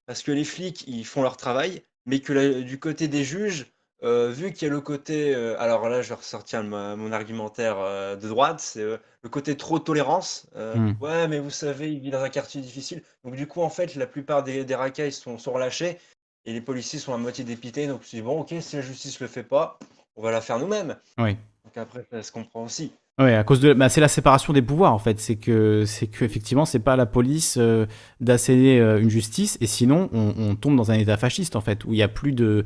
parce 0.05 0.21
que 0.21 0.31
les 0.31 0.43
flics, 0.43 0.83
ils 0.87 1.05
font 1.05 1.23
leur 1.23 1.37
travail, 1.37 1.83
mais 2.05 2.19
que 2.19 2.61
du 2.61 2.79
côté 2.79 3.07
des 3.07 3.23
juges, 3.23 3.65
euh, 4.03 4.29
vu 4.29 4.53
qu'il 4.53 4.67
y 4.67 4.71
a 4.71 4.73
le 4.73 4.81
côté, 4.81 5.33
euh, 5.33 5.59
alors 5.59 5.89
là, 5.89 6.01
je 6.01 6.09
vais 6.09 6.15
ressortir 6.15 6.63
mon 6.63 7.11
argumentaire, 7.11 7.77
de 8.17 8.27
droite, 8.27 8.59
c'est, 8.59 8.83
le 8.83 9.29
côté 9.29 9.57
trop 9.57 9.79
tolérance, 9.79 10.47
mmh. 10.55 10.93
«Ouais, 11.01 11.27
mais 11.27 11.39
vous 11.39 11.49
savez, 11.49 11.91
il 11.91 11.99
vit 11.99 12.11
dans 12.11 12.21
un 12.21 12.29
quartier 12.29 12.61
difficile». 12.61 13.01
Donc 13.23 13.35
du 13.35 13.47
coup, 13.47 13.61
en 13.61 13.69
fait, 13.69 13.95
la 13.95 14.07
plupart 14.07 14.43
des 14.43 14.63
des 14.63 14.75
racailles 14.75 15.11
sont 15.11 15.37
sont 15.37 15.51
relâchés 15.51 15.97
et 16.45 16.53
les 16.53 16.61
policiers 16.61 16.99
sont 16.99 17.13
à 17.13 17.17
moitié 17.17 17.43
dépités, 17.43 17.87
donc 17.87 18.01
je 18.03 18.21
«Bon, 18.21 18.41
OK, 18.41 18.53
si 18.59 18.75
la 18.75 18.81
justice 18.81 19.19
le 19.19 19.27
fait 19.27 19.43
pas, 19.43 19.79
on 20.15 20.21
va 20.21 20.31
la 20.31 20.41
faire 20.41 20.59
nous-mêmes». 20.59 20.95
Oui. 21.17 21.37
Donc 21.65 21.77
après, 21.77 22.05
ça 22.09 22.23
se 22.23 22.31
comprend 22.31 22.63
aussi. 22.63 22.93
Oui, 23.19 23.33
à 23.33 23.43
cause 23.43 23.59
de, 23.59 23.73
bah, 23.73 23.89
c'est 23.89 23.99
la 23.99 24.07
séparation 24.07 24.53
des 24.53 24.61
pouvoirs 24.61 24.93
en 24.93 24.99
fait. 24.99 25.19
C'est 25.19 25.37
que, 25.37 25.85
c'est 25.85 26.05
que 26.05 26.23
effectivement, 26.23 26.65
c'est 26.65 26.79
pas 26.79 26.95
la 26.95 27.07
police 27.07 27.57
euh, 27.57 27.87
d'asséner 28.21 28.79
euh, 28.79 29.01
une 29.01 29.09
justice, 29.09 29.57
et 29.59 29.65
sinon, 29.65 30.07
on, 30.13 30.55
tombe 30.55 30.75
dans 30.75 30.91
un 30.91 30.93
état 30.93 31.17
fasciste 31.17 31.55
en 31.55 31.61
fait, 31.61 31.83
où 31.83 31.93
il 31.93 31.97
y 31.97 32.03
a 32.03 32.07
plus 32.07 32.31
de, 32.31 32.63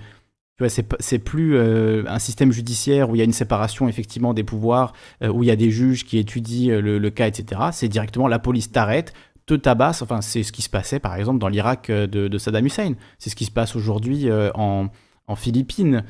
c'est, 0.68 1.20
plus 1.20 1.56
euh, 1.56 2.04
un 2.08 2.20
système 2.20 2.52
judiciaire 2.52 3.10
où 3.10 3.16
il 3.16 3.20
y 3.20 3.22
a 3.22 3.26
une 3.26 3.34
séparation 3.34 3.88
effectivement 3.88 4.34
des 4.34 4.44
pouvoirs, 4.44 4.94
où 5.28 5.44
il 5.44 5.48
y 5.48 5.52
a 5.52 5.56
des 5.56 5.72
juges 5.72 6.06
qui 6.06 6.18
étudient 6.18 6.80
le, 6.80 7.10
cas, 7.10 7.28
etc. 7.28 7.62
C'est 7.72 7.88
directement 7.88 8.28
la 8.28 8.40
police 8.40 8.72
t'arrête, 8.72 9.14
te 9.48 9.56
tabasse. 9.56 10.02
Enfin, 10.02 10.22
c'est 10.22 10.44
ce 10.44 10.52
qui 10.52 10.62
se 10.62 10.70
passait 10.70 11.00
par 11.00 11.16
exemple 11.16 11.40
dans 11.40 11.48
l'Irak 11.48 11.90
de, 11.90 12.38
Saddam 12.38 12.66
Hussein. 12.66 12.94
C'est 13.18 13.30
ce 13.30 13.36
qui 13.36 13.46
se 13.46 13.52
passe 13.52 13.76
aujourd'hui 13.76 14.30
en, 14.54 14.90
Philippines 15.36 16.04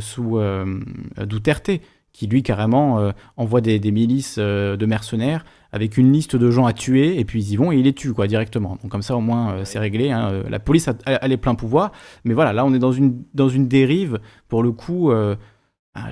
sous 0.00 0.38
Duterte 1.18 1.70
qui 2.16 2.26
lui 2.26 2.42
carrément 2.42 2.98
euh, 2.98 3.12
envoie 3.36 3.60
des, 3.60 3.78
milices 3.92 4.36
euh, 4.38 4.76
de 4.76 4.86
mercenaires 4.86 5.44
avec 5.72 5.96
une 5.96 6.12
liste 6.12 6.36
de 6.36 6.50
gens 6.50 6.66
à 6.66 6.72
tuer 6.72 7.18
et 7.18 7.24
puis 7.24 7.42
ils 7.42 7.52
y 7.52 7.56
vont 7.56 7.72
et 7.72 7.76
ils 7.76 7.84
les 7.84 7.92
tuent 7.92 8.12
quoi 8.12 8.26
directement. 8.26 8.78
Donc 8.82 8.90
comme 8.90 9.02
ça 9.02 9.16
au 9.16 9.20
moins 9.20 9.52
euh, 9.54 9.64
c'est 9.64 9.78
réglé. 9.78 10.10
Hein. 10.10 10.42
La 10.48 10.58
police 10.58 10.88
a, 10.88 11.28
les 11.28 11.36
pleins 11.36 11.54
pouvoirs, 11.54 11.92
mais 12.24 12.34
voilà 12.34 12.52
là 12.52 12.64
on 12.64 12.74
est 12.74 12.78
dans 12.78 12.92
une 12.92 13.22
dans 13.34 13.48
une 13.48 13.68
dérive 13.68 14.20
pour 14.48 14.62
le 14.62 14.72
coup. 14.72 15.12
Ah, 15.98 16.10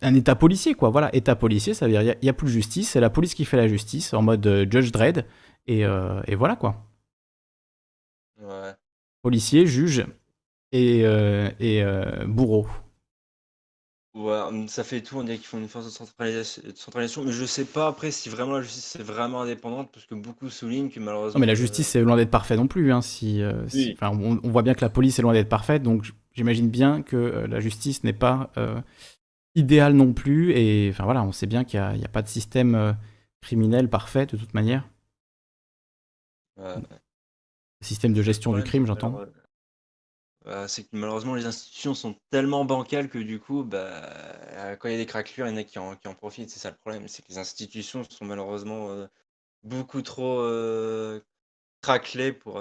un 0.00 0.14
état 0.14 0.36
policier 0.36 0.74
quoi 0.74 0.90
voilà 0.90 1.12
état 1.12 1.34
policier 1.34 1.74
ça 1.74 1.86
veut 1.86 1.90
dire 1.90 2.02
il 2.02 2.16
n'y 2.22 2.28
a, 2.28 2.32
plus 2.32 2.46
de 2.46 2.52
justice 2.52 2.90
c'est 2.90 3.00
la 3.00 3.10
police 3.10 3.34
qui 3.34 3.44
fait 3.44 3.56
la 3.56 3.66
justice 3.66 4.14
en 4.14 4.22
mode 4.22 4.68
Judge 4.70 4.92
Dredd 4.92 5.24
et, 5.66 5.80
et 5.80 6.34
voilà 6.36 6.54
quoi 6.54 6.86
ouais. 8.40 8.74
policier 9.20 9.66
juge 9.66 10.06
et, 10.70 11.00
et 11.00 11.84
bourreau 12.28 12.68
Ouais, 14.18 14.40
hum, 14.40 14.66
ça 14.66 14.82
fait 14.82 15.00
tout, 15.00 15.16
on 15.16 15.22
dirait 15.22 15.36
qu'ils 15.36 15.46
font 15.46 15.58
une 15.58 15.68
force 15.68 15.84
de 15.84 15.90
centralisation, 16.74 17.24
mais 17.24 17.30
je 17.30 17.44
sais 17.44 17.64
pas 17.64 17.86
après 17.86 18.10
si 18.10 18.28
vraiment 18.28 18.54
la 18.54 18.62
justice 18.62 18.96
est 18.96 19.02
vraiment 19.04 19.42
indépendante, 19.42 19.90
parce 19.92 20.06
que 20.06 20.16
beaucoup 20.16 20.50
soulignent 20.50 20.90
que 20.90 20.98
malheureusement. 20.98 21.38
Non, 21.38 21.40
mais 21.40 21.46
la 21.46 21.54
justice 21.54 21.86
c'est 21.86 22.00
loin 22.00 22.16
d'être 22.16 22.30
parfait 22.30 22.56
non 22.56 22.66
plus. 22.66 22.92
Hein, 22.92 23.00
si, 23.00 23.40
euh, 23.40 23.62
on, 24.02 24.40
voit 24.42 24.62
bien 24.62 24.74
que 24.74 24.80
la 24.80 24.88
police 24.88 25.20
est 25.20 25.22
loin 25.22 25.34
d'être 25.34 25.48
parfaite, 25.48 25.84
donc 25.84 26.04
j'imagine 26.34 26.68
bien 26.68 27.02
que 27.02 27.16
euh, 27.16 27.46
la 27.46 27.60
justice 27.60 28.02
n'est 28.02 28.12
pas 28.12 28.50
euh, 28.56 28.80
idéale 29.54 29.92
non 29.92 30.12
plus. 30.12 30.50
Et 30.50 30.88
enfin 30.90 31.04
voilà, 31.04 31.22
on 31.22 31.30
sait 31.30 31.46
bien 31.46 31.62
qu'il 31.62 31.78
n'y 31.78 32.04
a, 32.04 32.08
pas 32.08 32.22
de 32.22 32.28
système 32.28 32.96
criminel 33.40 33.88
parfait 33.88 34.26
de 34.26 34.36
toute 34.36 34.52
manière. 34.52 34.88
Système 37.82 38.14
de 38.14 38.22
gestion 38.22 38.52
du 38.52 38.64
crime, 38.64 38.84
j'entends. 38.84 39.20
Bah, 40.48 40.66
c'est 40.66 40.82
que 40.82 40.88
malheureusement 40.92 41.34
les 41.34 41.46
institutions 41.46 41.94
sont 41.94 42.16
tellement 42.30 42.64
bancales 42.64 43.08
que 43.08 43.18
du 43.18 43.38
coup, 43.38 43.62
bah, 43.62 44.02
quand 44.80 44.88
il 44.88 44.92
y 44.92 44.94
a 44.94 44.98
des 44.98 45.06
craquelures, 45.06 45.46
il 45.46 45.50
y 45.50 45.54
en 45.54 45.56
a 45.58 45.62
qui 45.62 45.78
en 45.78 46.14
profitent. 46.14 46.50
C'est 46.50 46.58
ça 46.58 46.70
le 46.70 46.76
problème, 46.76 47.06
c'est 47.06 47.22
que 47.22 47.28
les 47.28 47.38
institutions 47.38 48.02
sont 48.08 48.24
malheureusement, 48.24 48.88
beaucoup 49.62 50.02
trop, 50.02 50.42
craquelées 51.80 52.32
pour, 52.32 52.60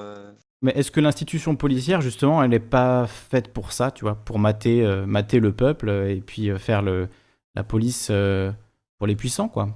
Mais 0.61 0.71
est-ce 0.75 0.91
que 0.91 0.99
l'institution 0.99 1.55
policière, 1.55 2.01
justement, 2.01 2.43
elle 2.43 2.49
n'est 2.49 2.59
pas 2.59 3.07
faite 3.07 3.53
pour 3.53 3.71
ça, 3.71 3.91
tu 3.91 4.03
vois, 4.03 4.15
pour 4.15 4.39
mater, 4.39 4.83
euh, 4.83 5.05
mater 5.05 5.39
le 5.39 5.51
peuple 5.51 5.89
euh, 5.89 6.09
et 6.09 6.21
puis 6.21 6.49
euh, 6.49 6.57
faire 6.57 6.81
le, 6.81 7.09
la 7.55 7.63
police 7.63 8.09
euh, 8.11 8.51
pour 8.97 9.07
les 9.07 9.15
puissants, 9.15 9.49
quoi? 9.49 9.69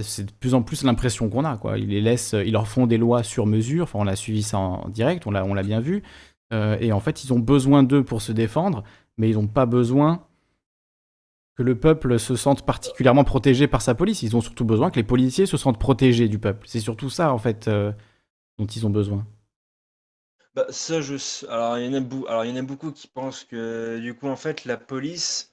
C'est 0.00 0.26
de 0.26 0.30
plus 0.30 0.54
en 0.54 0.62
plus 0.62 0.84
l'impression 0.84 1.28
qu'on 1.28 1.44
a, 1.44 1.56
quoi. 1.56 1.76
Ils 1.76 1.88
les 1.88 2.00
laissent, 2.00 2.32
ils 2.32 2.52
leur 2.52 2.68
font 2.68 2.86
des 2.86 2.98
lois 2.98 3.24
sur 3.24 3.46
mesure. 3.46 3.82
Enfin, 3.82 3.98
on 4.00 4.06
a 4.06 4.14
suivi 4.14 4.44
ça 4.44 4.56
en 4.56 4.88
direct, 4.88 5.26
on 5.26 5.32
l'a, 5.32 5.44
on 5.44 5.54
l'a 5.54 5.64
bien 5.64 5.80
vu. 5.80 6.04
Euh, 6.52 6.76
et 6.80 6.92
en 6.92 7.00
fait, 7.00 7.24
ils 7.24 7.32
ont 7.32 7.38
besoin 7.38 7.82
d'eux 7.82 8.04
pour 8.04 8.22
se 8.22 8.32
défendre, 8.32 8.84
mais 9.16 9.28
ils 9.28 9.34
n'ont 9.34 9.46
pas 9.46 9.66
besoin 9.66 10.26
que 11.56 11.62
le 11.62 11.78
peuple 11.78 12.18
se 12.18 12.36
sente 12.36 12.64
particulièrement 12.64 13.24
protégé 13.24 13.66
par 13.66 13.82
sa 13.82 13.94
police. 13.94 14.22
Ils 14.22 14.36
ont 14.36 14.40
surtout 14.40 14.64
besoin 14.64 14.90
que 14.90 14.96
les 14.96 15.04
policiers 15.04 15.46
se 15.46 15.56
sentent 15.56 15.78
protégés 15.78 16.28
du 16.28 16.38
peuple. 16.38 16.66
C'est 16.68 16.80
surtout 16.80 17.10
ça, 17.10 17.32
en 17.32 17.38
fait, 17.38 17.68
euh, 17.68 17.92
dont 18.58 18.66
ils 18.66 18.86
ont 18.86 18.90
besoin. 18.90 19.26
Bah, 20.54 20.66
ça, 20.70 21.00
Alors, 21.48 21.78
il 21.78 21.86
y 21.86 21.88
en 21.88 21.94
a 21.94 22.46
y 22.46 22.52
en 22.52 22.56
a 22.56 22.62
beaucoup 22.62 22.92
qui 22.92 23.08
pensent 23.08 23.44
que, 23.44 23.98
du 23.98 24.14
coup, 24.14 24.28
en 24.28 24.36
fait, 24.36 24.64
la 24.64 24.76
police, 24.76 25.52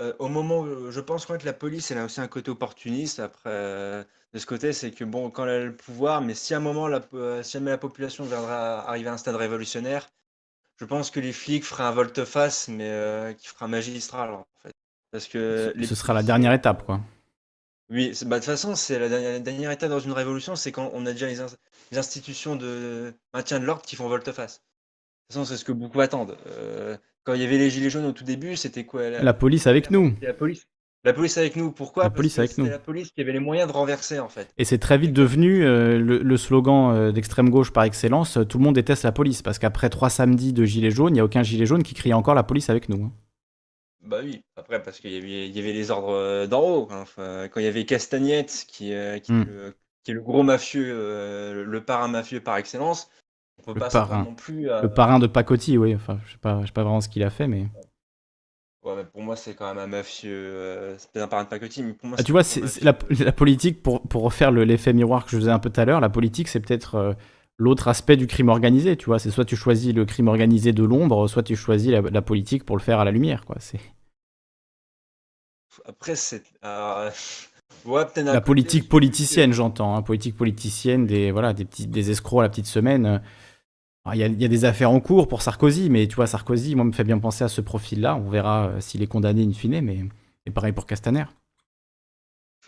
euh, 0.00 0.12
au 0.20 0.28
moment 0.28 0.60
où... 0.60 0.90
Je 0.90 1.00
pense 1.00 1.26
qu'en 1.26 1.34
fait, 1.34 1.44
la 1.44 1.52
police, 1.52 1.90
elle 1.90 1.98
a 1.98 2.04
aussi 2.04 2.20
un 2.20 2.28
côté 2.28 2.50
opportuniste. 2.50 3.18
Après, 3.18 4.06
de 4.32 4.38
ce 4.38 4.46
côté, 4.46 4.72
c'est 4.72 4.92
que, 4.92 5.04
bon, 5.04 5.30
quand 5.30 5.44
elle 5.44 5.62
a 5.62 5.64
le 5.64 5.76
pouvoir, 5.76 6.22
mais 6.22 6.34
si 6.34 6.54
à 6.54 6.58
un 6.58 6.60
moment, 6.60 6.88
si 7.42 7.52
jamais 7.52 7.72
la 7.72 7.78
population 7.78 8.24
viendra 8.24 8.88
arriver 8.88 9.08
à 9.08 9.14
un 9.14 9.16
stade 9.16 9.34
révolutionnaire, 9.34 10.08
je 10.80 10.84
pense 10.86 11.10
que 11.10 11.20
les 11.20 11.32
flics 11.32 11.64
feraient 11.64 11.84
un 11.84 11.90
volte-face, 11.92 12.68
mais 12.68 12.88
euh, 12.88 13.32
qui 13.34 13.46
fera 13.48 13.68
magistral, 13.68 14.30
en 14.30 14.46
fait. 14.62 14.72
Parce 15.12 15.26
que 15.26 15.72
les 15.76 15.86
Ce 15.86 15.94
sera 15.94 16.14
la 16.14 16.22
dernière 16.22 16.52
étape, 16.52 16.84
quoi. 16.86 17.00
oui, 17.90 18.14
c'est- 18.14 18.24
bah, 18.24 18.36
de 18.36 18.44
toute 18.44 18.50
façon, 18.50 18.74
c'est 18.76 18.98
la 18.98 19.08
dernière, 19.08 19.32
la 19.32 19.40
dernière 19.40 19.70
étape 19.72 19.90
dans 19.90 20.00
une 20.00 20.12
révolution, 20.12 20.56
c'est 20.56 20.72
quand 20.72 20.90
on 20.94 21.04
a 21.06 21.12
déjà 21.12 21.26
les, 21.26 21.40
ins- 21.40 21.56
les 21.90 21.98
institutions 21.98 22.56
de 22.56 23.12
maintien 23.34 23.58
de 23.60 23.64
l'ordre 23.64 23.82
qui 23.82 23.96
font 23.96 24.08
volte-face. 24.08 24.54
De 24.58 25.34
toute 25.34 25.42
façon, 25.42 25.44
c'est 25.44 25.56
ce 25.58 25.64
que 25.64 25.72
beaucoup 25.72 26.00
attendent. 26.00 26.36
Euh, 26.46 26.96
quand 27.24 27.34
il 27.34 27.42
y 27.42 27.44
avait 27.44 27.58
les 27.58 27.70
gilets 27.70 27.90
jaunes 27.90 28.06
au 28.06 28.12
tout 28.12 28.24
début, 28.24 28.56
c'était 28.56 28.84
quoi 28.86 29.10
La 29.10 29.34
police 29.34 29.66
avec 29.66 29.90
nous. 29.90 30.14
La 30.22 30.32
police. 30.32 30.66
La 31.04 31.12
police 31.14 31.38
avec 31.38 31.56
nous. 31.56 31.72
Pourquoi? 31.72 32.04
La 32.04 32.10
Parce 32.10 32.16
police 32.16 32.34
que 32.34 32.40
avec 32.40 32.58
nous. 32.58 32.66
la 32.66 32.78
police 32.78 33.10
qui 33.10 33.20
avait 33.22 33.32
les 33.32 33.40
moyens 33.40 33.68
de 33.68 33.72
renverser, 33.72 34.18
en 34.18 34.28
fait. 34.28 34.52
Et 34.58 34.64
c'est 34.64 34.78
très 34.78 34.98
vite 34.98 35.12
devenu 35.12 35.64
euh, 35.64 35.98
le, 35.98 36.18
le 36.18 36.36
slogan 36.36 36.94
euh, 36.94 37.12
d'extrême 37.12 37.48
gauche 37.48 37.70
par 37.72 37.84
excellence 37.84 38.36
euh, 38.36 38.44
tout 38.44 38.58
le 38.58 38.64
monde 38.64 38.74
déteste 38.74 39.04
la 39.04 39.12
police. 39.12 39.40
Parce 39.42 39.58
qu'après 39.58 39.88
trois 39.88 40.10
samedis 40.10 40.52
de 40.52 40.64
gilets 40.64 40.90
jaunes, 40.90 41.10
il 41.12 41.14
n'y 41.14 41.20
a 41.20 41.24
aucun 41.24 41.42
gilet 41.42 41.64
jaune 41.66 41.82
qui 41.82 41.94
crie 41.94 42.12
encore 42.12 42.34
la 42.34 42.42
police 42.42 42.68
avec 42.68 42.88
nous. 42.90 43.04
hein. 43.06 43.12
Bah 44.02 44.18
oui, 44.22 44.42
après, 44.56 44.82
parce 44.82 44.98
qu'il 45.00 45.12
y 45.12 45.16
avait, 45.18 45.48
il 45.48 45.56
y 45.56 45.58
avait 45.58 45.72
les 45.72 45.90
ordres 45.90 46.46
d'en 46.46 46.62
haut. 46.62 46.88
hein. 46.90 47.00
Enfin, 47.02 47.48
quand 47.48 47.60
il 47.60 47.64
y 47.64 47.66
avait 47.68 47.84
Castagnette, 47.84 48.64
qui, 48.68 48.92
euh, 48.94 49.18
qui, 49.18 49.32
Mm. 49.32 49.40
est 49.42 49.44
le, 49.44 49.76
qui 50.04 50.10
est 50.10 50.14
le 50.14 50.22
gros 50.22 50.42
mafieux, 50.42 51.64
le 51.64 51.84
parrain 51.84 52.08
mafieux 52.08 52.40
par 52.40 52.56
excellence, 52.56 53.10
on 53.58 53.62
peut 53.62 53.74
Le 53.74 53.80
pas 53.80 53.90
parrain. 53.90 54.24
non 54.24 54.34
plus 54.34 54.70
à... 54.70 54.82
Le 54.82 54.92
parrain 54.92 55.18
de 55.18 55.26
Pacotti, 55.26 55.76
oui. 55.78 55.94
Enfin, 55.94 56.18
je 56.26 56.32
sais 56.32 56.38
je 56.62 56.66
sais 56.66 56.72
pas 56.72 56.82
vraiment 56.82 57.00
ce 57.02 57.08
qu'il 57.10 57.22
a 57.22 57.30
fait, 57.30 57.46
mais. 57.46 57.66
Ouais, 57.74 57.89
mais 58.84 59.04
pour 59.04 59.22
moi, 59.22 59.36
c'est 59.36 59.54
quand 59.54 59.68
même 59.68 59.78
un 59.78 59.86
mafieux. 59.86 60.30
euh, 60.32 60.98
c'est 60.98 61.10
peut-être 61.10 61.24
un 61.24 61.28
parrain 61.28 61.44
de 61.44 61.48
Pacotti, 61.48 61.82
mais 61.82 61.92
pour 61.94 62.08
moi, 62.08 62.18
Ah, 62.18 62.22
tu 62.22 62.32
vois, 62.32 62.42
c'est 62.44 62.66
c'est 62.66 62.84
la, 62.84 62.92
politique, 63.32 63.82
pour, 63.82 64.02
pour 64.02 64.22
refaire 64.22 64.50
le- 64.50 64.64
l'effet 64.64 64.92
miroir 64.92 65.24
que 65.24 65.30
je 65.30 65.36
faisais 65.38 65.50
un 65.50 65.58
peu 65.58 65.70
tout 65.70 65.80
à 65.80 65.84
l'heure, 65.84 66.00
la 66.00 66.08
politique, 66.10 66.48
c'est 66.48 66.60
peut-être 66.60 66.94
euh, 66.96 67.12
l'autre 67.56 67.88
aspect 67.88 68.16
du 68.16 68.26
crime 68.26 68.48
organisé, 68.48 68.96
tu 68.96 69.06
vois. 69.06 69.18
C'est 69.18 69.30
soit 69.30 69.44
tu 69.44 69.56
choisis 69.56 69.94
le 69.94 70.04
crime 70.04 70.28
organisé 70.28 70.72
de 70.72 70.84
l'ombre, 70.84 71.28
soit 71.28 71.42
tu 71.42 71.56
choisis 71.56 71.90
la, 71.90 72.00
la 72.02 72.22
politique 72.22 72.64
pour 72.64 72.76
le 72.76 72.82
faire 72.82 73.00
à 73.00 73.04
la 73.04 73.10
lumière, 73.12 73.44
quoi. 73.46 73.56
C'est 73.60 73.80
Après, 75.84 76.16
c'est. 76.16 76.42
euh, 76.64 77.10
Ouais, 77.86 78.04
la 78.26 78.40
politique 78.42 78.88
politicienne, 78.90 79.52
j'entends. 79.54 79.96
hein, 79.96 80.02
politique 80.02 80.36
politicienne, 80.36 81.06
des, 81.06 81.30
voilà, 81.30 81.54
des, 81.54 81.64
petits, 81.64 81.86
des 81.86 82.10
escrocs 82.10 82.40
à 82.40 82.42
la 82.42 82.48
petite 82.50 82.66
semaine. 82.66 83.22
Il 84.12 84.18
y, 84.18 84.24
a, 84.24 84.26
il 84.26 84.40
y 84.40 84.44
a 84.44 84.48
des 84.48 84.64
affaires 84.64 84.90
en 84.90 85.00
cours 85.00 85.28
pour 85.28 85.42
Sarkozy, 85.42 85.90
mais 85.90 86.08
tu 86.08 86.16
vois, 86.16 86.26
Sarkozy, 86.26 86.74
moi, 86.74 86.84
me 86.84 86.92
fait 86.92 87.04
bien 87.04 87.18
penser 87.18 87.44
à 87.44 87.48
ce 87.48 87.60
profil-là. 87.60 88.16
On 88.16 88.30
verra 88.30 88.68
euh, 88.68 88.80
s'il 88.80 89.02
est 89.02 89.06
condamné 89.06 89.42
in 89.44 89.52
fine, 89.52 89.80
mais 89.82 90.04
c'est 90.46 90.52
pareil 90.52 90.72
pour 90.72 90.86
Castaner. 90.86 91.24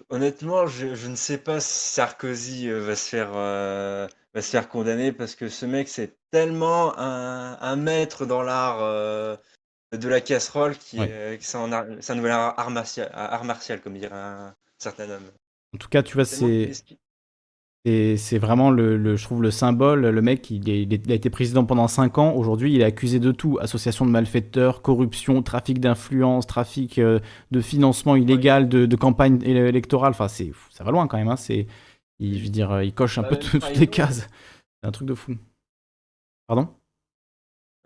Honnêtement, 0.09 0.67
je, 0.67 0.95
je 0.95 1.09
ne 1.09 1.17
sais 1.17 1.39
pas 1.39 1.61
si 1.61 1.89
Sarkozy 1.95 2.69
euh, 2.69 2.81
va 2.81 2.97
se 2.97 3.09
faire, 3.09 3.33
euh, 3.35 4.09
va 4.35 4.43
se 4.43 4.51
faire 4.51 4.69
condamner 4.69 5.13
parce 5.13 5.35
que 5.35 5.49
ce 5.49 5.67
mec, 5.67 5.89
c'est 5.89 6.17
tellement 6.31 6.99
un, 6.99 7.59
un 7.61 7.77
maître 7.77 8.25
dans 8.25 8.43
l'art 8.43 8.79
euh, 8.81 9.37
de 9.93 10.09
la 10.09 10.21
casserole 10.23 10.77
qui, 10.79 10.99
Ouais. 10.99 11.09
euh, 11.11 11.37
que 11.37 11.45
c'est 11.45 11.59
un, 11.59 12.15
nouvel 12.15 12.33
art, 12.33 12.59
art 12.59 12.71
martial, 12.71 13.11
art 13.13 13.45
martial, 13.45 13.83
comme 13.83 13.99
dirait 13.99 14.15
un 14.15 14.55
certain 14.79 15.11
homme. 15.11 15.31
En 15.75 15.79
tout 15.79 15.89
cas, 15.89 16.03
tu 16.03 16.15
vois, 16.15 16.25
c'est. 16.25 16.73
C'est 17.85 18.39
vraiment, 18.39 18.71
le, 18.71 18.97
le- 18.97 19.17
je 19.17 19.25
trouve, 19.25 19.43
le 19.43 19.51
symbole. 19.51 20.03
Le 20.07 20.23
mec, 20.23 20.51
il, 20.51 20.69
est- 20.71 20.83
il 20.83 20.93
est- 20.95 21.03
il 21.05 21.13
a 21.13 21.15
été 21.17 21.31
président 21.31 21.65
pendant 21.65 21.89
5 21.89 22.19
ans. 22.19 22.33
Aujourd'hui, 22.35 22.73
il 22.75 22.81
est 22.81 22.85
accusé 22.85 23.19
de 23.19 23.33
tout. 23.33 23.59
Association 23.61 24.07
de 24.07 24.11
malfaiteurs, 24.11 24.83
corruption, 24.83 25.43
trafic 25.43 25.81
d'influence, 25.81 26.47
trafic 26.47 26.99
euh, 26.99 27.19
de 27.51 27.61
financement 27.61 28.15
illégal 28.17 28.69
de, 28.69 28.87
de 28.87 28.97
campagne 28.97 29.39
éle- 29.39 29.67
électorale. 29.67 30.11
Enfin, 30.11 30.29
c'est, 30.29 30.53
ça 30.71 30.85
va 30.85 30.93
loin 30.93 31.07
quand 31.09 31.17
même. 31.19 31.29
hein. 31.29 31.37
C'est, 31.37 31.67
il, 32.21 32.39
je 32.39 32.45
veux 32.45 32.51
dire, 32.51 32.71
euh, 32.73 32.85
il 32.85 32.95
coche 32.95 33.19
un 33.19 33.23
Bah, 33.23 33.29
peu 33.31 33.37
toutes 33.39 33.77
les 33.77 33.87
cases. 33.89 34.29
C'est 34.83 34.89
un 34.89 34.93
truc 34.93 35.09
de 35.09 35.15
fou. 35.15 35.35
Pardon? 36.47 36.69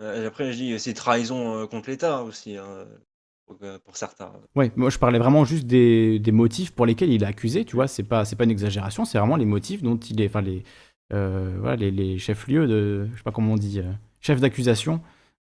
Euh, 0.00 0.26
après, 0.28 0.52
je 0.52 0.56
dis 0.58 0.78
c'est 0.80 0.94
trahison 0.94 1.66
contre 1.68 1.90
l'État 1.90 2.22
aussi, 2.22 2.56
hein, 2.56 2.86
pour, 3.46 3.56
euh, 3.62 3.78
pour 3.84 3.96
certains. 3.96 4.32
Ouais, 4.54 4.70
moi 4.76 4.90
je 4.90 4.98
parlais 4.98 5.18
vraiment 5.18 5.44
juste 5.44 5.66
des, 5.66 6.18
des 6.18 6.32
motifs 6.32 6.72
pour 6.72 6.86
lesquels 6.86 7.10
il 7.10 7.22
est 7.22 7.26
accusé, 7.26 7.64
tu 7.64 7.76
vois, 7.76 7.88
c'est 7.88 8.02
pas, 8.02 8.24
c'est 8.24 8.36
pas 8.36 8.44
une 8.44 8.50
exagération, 8.50 9.04
c'est 9.04 9.18
vraiment 9.18 9.36
les 9.36 9.46
motifs 9.46 9.82
dont 9.82 9.96
il 9.96 10.20
est, 10.20 10.26
enfin 10.26 10.42
les, 10.42 10.64
euh, 11.12 11.56
voilà, 11.60 11.76
les, 11.76 11.90
les 11.90 12.18
chefs-lieux 12.18 12.66
de, 12.66 13.08
je 13.12 13.16
sais 13.16 13.22
pas 13.22 13.32
comment 13.32 13.52
on 13.52 13.56
dit, 13.56 13.80
euh, 13.80 14.34
d'accusation, 14.34 15.00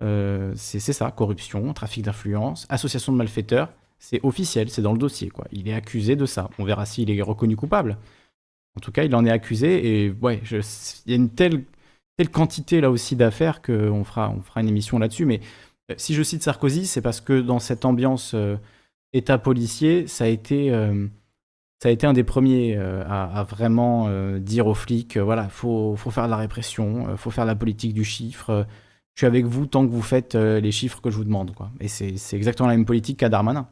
euh, 0.03 0.53
c'est 0.55 0.79
ça, 0.79 1.11
corruption, 1.11 1.73
trafic 1.73 2.05
d'influence, 2.05 2.67
association 2.69 3.13
de 3.13 3.19
malfaiteurs, 3.19 3.73
c'est 3.99 4.25
officiel, 4.25 4.71
c'est 4.71 4.83
dans 4.83 4.93
le 4.93 4.99
dossier, 4.99 5.29
quoi. 5.29 5.47
Il 5.51 5.67
est 5.67 5.75
accusé 5.75 6.15
de 6.15 6.27
ça, 6.27 6.49
on 6.59 6.65
verra 6.65 6.87
s'il 6.87 7.11
est 7.11 7.23
reconnu 7.23 7.57
coupable. 7.57 7.99
En 8.77 8.81
tout 8.81 8.93
cas, 8.93 9.03
il 9.03 9.15
en 9.17 9.27
est 9.27 9.31
accusé 9.31 10.05
et 10.05 10.11
ouais, 10.23 10.41
il 10.49 11.11
y 11.11 11.13
a 11.13 11.17
une 11.17 11.31
telle, 11.31 11.65
telle 12.17 12.31
quantité 12.31 12.81
là 12.81 12.93
aussi 12.93 13.17
d'affaires 13.17 13.61
qu'on 13.61 14.05
fera, 14.05 14.31
on 14.31 14.41
fera 14.41 14.61
une 14.61 14.69
émission 14.69 15.01
là-dessus, 15.01 15.25
mais 15.25 15.41
Si 15.97 16.15
je 16.15 16.23
cite 16.23 16.43
Sarkozy, 16.43 16.87
c'est 16.87 17.01
parce 17.03 17.21
que 17.21 17.41
dans 17.41 17.59
cette 17.59 17.85
ambiance 17.85 18.35
euh, 18.35 18.57
État 19.15 19.39
policier, 19.39 20.07
ça 20.07 20.25
a 20.25 20.27
été, 20.27 20.71
euh, 20.71 21.09
ça 21.83 21.89
a 21.89 21.93
été 21.93 22.07
un 22.07 22.13
des 22.13 22.25
premiers 22.25 22.77
euh, 22.77 23.05
à, 23.07 23.25
à 23.41 23.45
vraiment 23.45 24.07
euh, 24.09 24.39
dire 24.39 24.67
aux 24.67 24.75
flics, 24.75 25.17
euh, 25.17 25.25
voilà, 25.25 25.49
faut, 25.49 25.97
faut 25.97 26.11
faire 26.11 26.27
de 26.27 26.31
la 26.31 26.37
répression, 26.37 27.09
euh, 27.09 27.17
faut 27.17 27.31
faire 27.31 27.45
de 27.45 27.51
la 27.51 27.57
politique 27.57 27.95
du 27.95 28.05
chiffre. 28.05 28.51
euh, 28.51 28.65
je 29.15 29.21
suis 29.21 29.27
avec 29.27 29.47
vous 29.47 29.67
tant 29.67 29.87
que 29.87 29.93
vous 29.93 30.03
faites 30.03 30.35
euh, 30.37 30.61
les 30.61 30.73
chiffres 30.73 31.01
que 31.01 31.11
je 31.11 31.17
vous 31.17 31.25
demande, 31.25 31.55
quoi. 31.55 31.71
Et 31.81 31.89
c'est 31.89 32.17
c'est 32.19 32.37
exactement 32.37 32.69
la 32.69 32.77
même 32.77 32.87
politique 32.87 33.19
qu'à 33.19 33.29
Darmanin. 33.29 33.69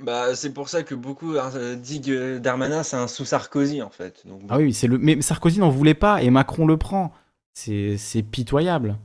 Bah, 0.00 0.34
c'est 0.34 0.52
pour 0.52 0.68
ça 0.68 0.82
que 0.82 0.94
beaucoup 0.94 1.34
euh, 1.34 1.74
disent 1.76 2.02
que 2.02 2.38
Darmanin, 2.38 2.82
c'est 2.82 2.96
un 2.96 3.08
sous-Sarkozy, 3.08 3.82
en 3.82 3.90
fait. 3.90 4.26
Donc, 4.26 4.42
Ah 4.48 4.58
oui, 4.58 4.72
c'est 4.72 4.86
le. 4.86 4.98
Mais 4.98 5.20
Sarkozy 5.22 5.58
n'en 5.58 5.70
voulait 5.70 5.94
pas 5.94 6.22
et 6.22 6.30
Macron 6.30 6.66
le 6.66 6.76
prend. 6.76 7.12
C'est 7.54 8.22
pitoyable. 8.30 8.96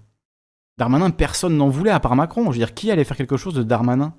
Darmanin, 0.78 1.10
personne 1.12 1.56
n'en 1.58 1.70
voulait 1.70 1.92
à 1.92 2.00
part 2.00 2.16
Macron. 2.16 2.46
Je 2.46 2.52
veux 2.52 2.58
dire, 2.66 2.74
qui 2.74 2.92
allait 2.92 3.04
faire 3.04 3.18
quelque 3.18 3.38
chose 3.38 3.54
de 3.54 3.64
Darmanin? 3.64 4.14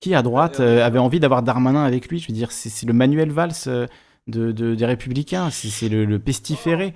Qui 0.00 0.14
à 0.16 0.22
droite 0.22 0.58
euh, 0.60 0.84
avait 0.84 0.98
envie 0.98 1.20
d'avoir 1.20 1.42
Darmanin 1.44 1.84
avec 1.84 2.08
lui? 2.08 2.18
Je 2.18 2.26
veux 2.28 2.34
dire, 2.34 2.50
c'est 2.50 2.68
c'est 2.70 2.86
le 2.86 2.92
Manuel 2.92 3.30
Valls 3.30 3.52
euh, 3.68 3.86
de, 4.26 4.50
de- 4.50 4.74
des 4.74 4.86
Républicains. 4.86 5.50
C'est 5.50 5.68
c'est 5.68 5.88
le, 5.88 6.04
le 6.04 6.18
pestiféré. 6.18 6.94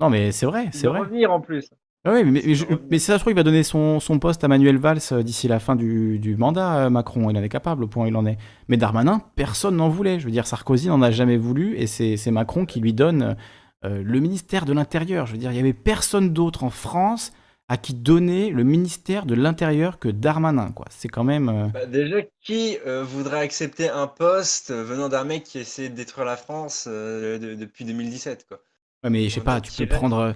Non, 0.00 0.10
mais 0.10 0.32
c'est 0.32 0.46
vrai, 0.46 0.64
Il 0.66 0.72
c'est 0.72 0.86
va 0.88 0.94
vrai. 0.94 1.00
revenir 1.02 1.30
en 1.32 1.40
plus. 1.40 1.70
Ah 2.04 2.12
oui, 2.14 2.24
mais, 2.24 2.42
mais, 2.44 2.54
je- 2.54 2.64
mais 2.90 2.98
si 2.98 3.04
ça 3.04 3.14
se 3.14 3.20
trouve, 3.20 3.32
il 3.34 3.36
va 3.36 3.42
donner 3.42 3.62
son, 3.62 4.00
son 4.00 4.18
poste 4.18 4.42
à 4.42 4.48
Manuel 4.48 4.78
Valls 4.78 4.98
euh, 5.12 5.22
d'ici 5.22 5.46
la 5.48 5.60
fin 5.60 5.76
du, 5.76 6.18
du 6.18 6.34
mandat, 6.34 6.86
euh, 6.86 6.90
Macron. 6.90 7.30
Il 7.30 7.36
en 7.38 7.42
est 7.42 7.48
capable, 7.48 7.84
au 7.84 7.86
point 7.86 8.04
où 8.04 8.08
il 8.08 8.16
en 8.16 8.26
est. 8.26 8.38
Mais 8.68 8.76
Darmanin, 8.76 9.20
personne 9.36 9.76
n'en 9.76 9.88
voulait. 9.90 10.18
Je 10.18 10.24
veux 10.24 10.30
dire, 10.32 10.46
Sarkozy 10.46 10.88
n'en 10.88 11.02
a 11.02 11.10
jamais 11.12 11.36
voulu, 11.36 11.76
et 11.76 11.86
c'est 11.86 12.16
c'est 12.16 12.30
Macron 12.32 12.64
qui 12.66 12.80
lui 12.80 12.94
donne 12.94 13.36
euh, 13.84 14.02
le 14.02 14.18
ministère 14.18 14.64
de 14.64 14.72
l'Intérieur. 14.72 15.26
Je 15.26 15.32
veux 15.32 15.38
dire, 15.38 15.52
il 15.52 15.56
y 15.56 15.60
avait 15.60 15.72
personne 15.72 16.32
d'autre 16.32 16.64
en 16.64 16.70
France 16.70 17.32
à 17.70 17.76
qui 17.76 17.94
donner 17.94 18.50
le 18.50 18.64
ministère 18.64 19.26
de 19.26 19.34
l'Intérieur 19.34 20.00
que 20.00 20.08
Darmanin, 20.08 20.72
quoi. 20.72 20.86
C'est 20.90 21.08
quand 21.08 21.22
même... 21.22 21.48
euh, 21.48 21.68
Bah, 21.72 21.86
déjà, 21.86 22.16
qui 22.40 22.76
euh, 22.84 23.04
voudrait 23.04 23.38
accepter 23.38 23.88
un 23.88 24.08
poste 24.08 24.72
venant 24.72 25.08
d'un 25.08 25.22
mec 25.22 25.44
qui 25.44 25.58
essaie 25.60 25.88
de 25.88 25.94
détruire 25.94 26.26
la 26.26 26.36
France 26.36 26.86
euh, 26.88 27.38
de- 27.38 27.54
depuis 27.54 27.84
2017, 27.84 28.46
quoi? 28.48 28.60
Ouais, 29.04 29.10
mais 29.10 29.28
je 29.28 29.34
sais 29.34 29.40
pas, 29.40 29.60
tu 29.60 29.70
peux 29.72 29.86
prendre... 29.86 30.34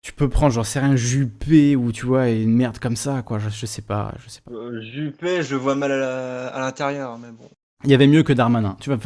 Tu 0.00 0.12
peux 0.12 0.28
prendre, 0.28 0.52
j'en 0.54 0.62
sais 0.64 0.78
rien, 0.78 0.94
Juppé, 0.96 1.74
ou 1.76 1.90
tu 1.92 2.06
vois, 2.06 2.28
une 2.30 2.54
merde 2.54 2.78
comme 2.78 2.96
ça, 2.96 3.22
quoi. 3.22 3.38
Je, 3.40 3.48
je 3.48 3.66
sais 3.66 3.82
pas, 3.82 4.14
je 4.24 4.28
sais 4.28 4.40
pas. 4.40 4.52
Juppé, 4.80 5.42
je 5.42 5.54
le 5.54 5.60
vois 5.60 5.74
mal 5.74 5.90
à 5.92 6.60
l'intérieur, 6.60 7.18
mais 7.18 7.30
bon. 7.32 7.50
Il 7.84 7.90
y 7.90 7.94
avait 7.94 8.06
mieux 8.06 8.22
que 8.22 8.32
Darmanin. 8.32 8.76
Tu 8.80 8.90
vois, 8.90 8.98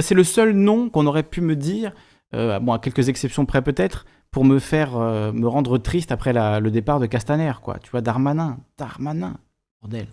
c'est 0.00 0.14
le 0.14 0.24
seul 0.24 0.52
nom 0.52 0.90
qu'on 0.90 1.06
aurait 1.06 1.24
pu 1.24 1.40
me 1.40 1.56
dire, 1.56 1.92
bon, 2.32 2.72
à 2.72 2.78
quelques 2.78 3.08
exceptions 3.08 3.46
près 3.46 3.62
peut-être, 3.62 4.06
pour 4.30 4.44
me 4.44 4.58
faire 4.58 4.96
euh, 4.96 5.32
me 5.32 5.48
rendre 5.48 5.78
triste 5.78 6.12
après 6.12 6.32
la- 6.32 6.60
le 6.60 6.70
départ 6.70 7.00
de 7.00 7.06
Castaner, 7.06 7.52
quoi. 7.62 7.78
Tu 7.78 7.90
vois, 7.90 8.00
Darmanin, 8.00 8.58
Darmanin, 8.76 9.36
bordel. 9.80 10.06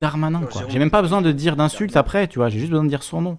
Darmanin, 0.00 0.44
quoi. 0.46 0.62
j'ai 0.68 0.78
même 0.78 0.90
pas 0.90 1.02
besoin 1.02 1.20
de 1.20 1.30
dire 1.32 1.56
d'insultes 1.56 1.96
après, 1.96 2.26
tu 2.28 2.38
vois, 2.38 2.48
j'ai 2.48 2.58
juste 2.58 2.70
besoin 2.70 2.84
de 2.84 2.88
dire 2.88 3.02
son 3.02 3.20
nom. 3.20 3.38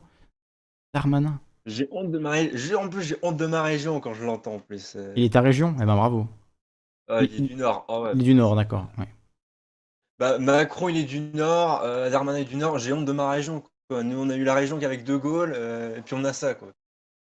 Darmanin. 0.94 1.40
J'ai 1.66 1.88
honte 1.92 2.12
de 2.12 2.20
ma 2.20 2.32
ré- 2.32 2.52
j'ai- 2.54 2.76
En 2.76 2.90
plus, 2.90 3.02
j'ai 3.04 3.16
honte 3.22 3.38
de 3.38 3.46
ma 3.46 3.62
région 3.64 4.00
quand 4.00 4.14
je 4.14 4.24
l'entends 4.26 4.56
en 4.56 4.60
plus. 4.60 4.96
euh. 4.96 5.14
Il 5.16 5.24
est 5.24 5.34
ta 5.34 5.42
région? 5.42 5.76
Eh 5.78 5.86
ben 5.86 5.96
bravo. 5.96 6.28
Il 7.10 7.24
est 7.36 7.42
du 7.42 7.56
Nord. 7.56 7.86
Ah 7.90 8.02
ouais. 8.02 8.12
Il 8.16 8.22
est 8.22 8.24
du 8.26 8.34
Nord, 8.34 8.56
d'accord. 8.56 8.88
ouais. 8.98 9.08
Bah, 10.20 10.38
Macron, 10.40 10.88
il 10.90 10.98
est 10.98 11.04
du 11.04 11.20
Nord, 11.20 11.82
euh, 11.84 12.10
Darmanin 12.10 12.40
est 12.40 12.46
du 12.46 12.56
Nord. 12.56 12.78
J'ai 12.78 12.94
honte 12.94 13.06
de 13.06 13.12
ma 13.12 13.30
région. 13.30 13.64
Quoi. 13.90 14.04
Nous, 14.04 14.18
on 14.18 14.30
a 14.30 14.36
eu 14.36 14.44
la 14.44 14.54
région 14.54 14.80
qu'avec 14.80 15.04
De 15.04 15.16
Gaulle, 15.18 15.54
euh, 15.56 15.98
et 15.98 16.02
puis 16.02 16.14
on 16.16 16.24
a 16.24 16.32
ça, 16.34 16.54
quoi. 16.54 16.70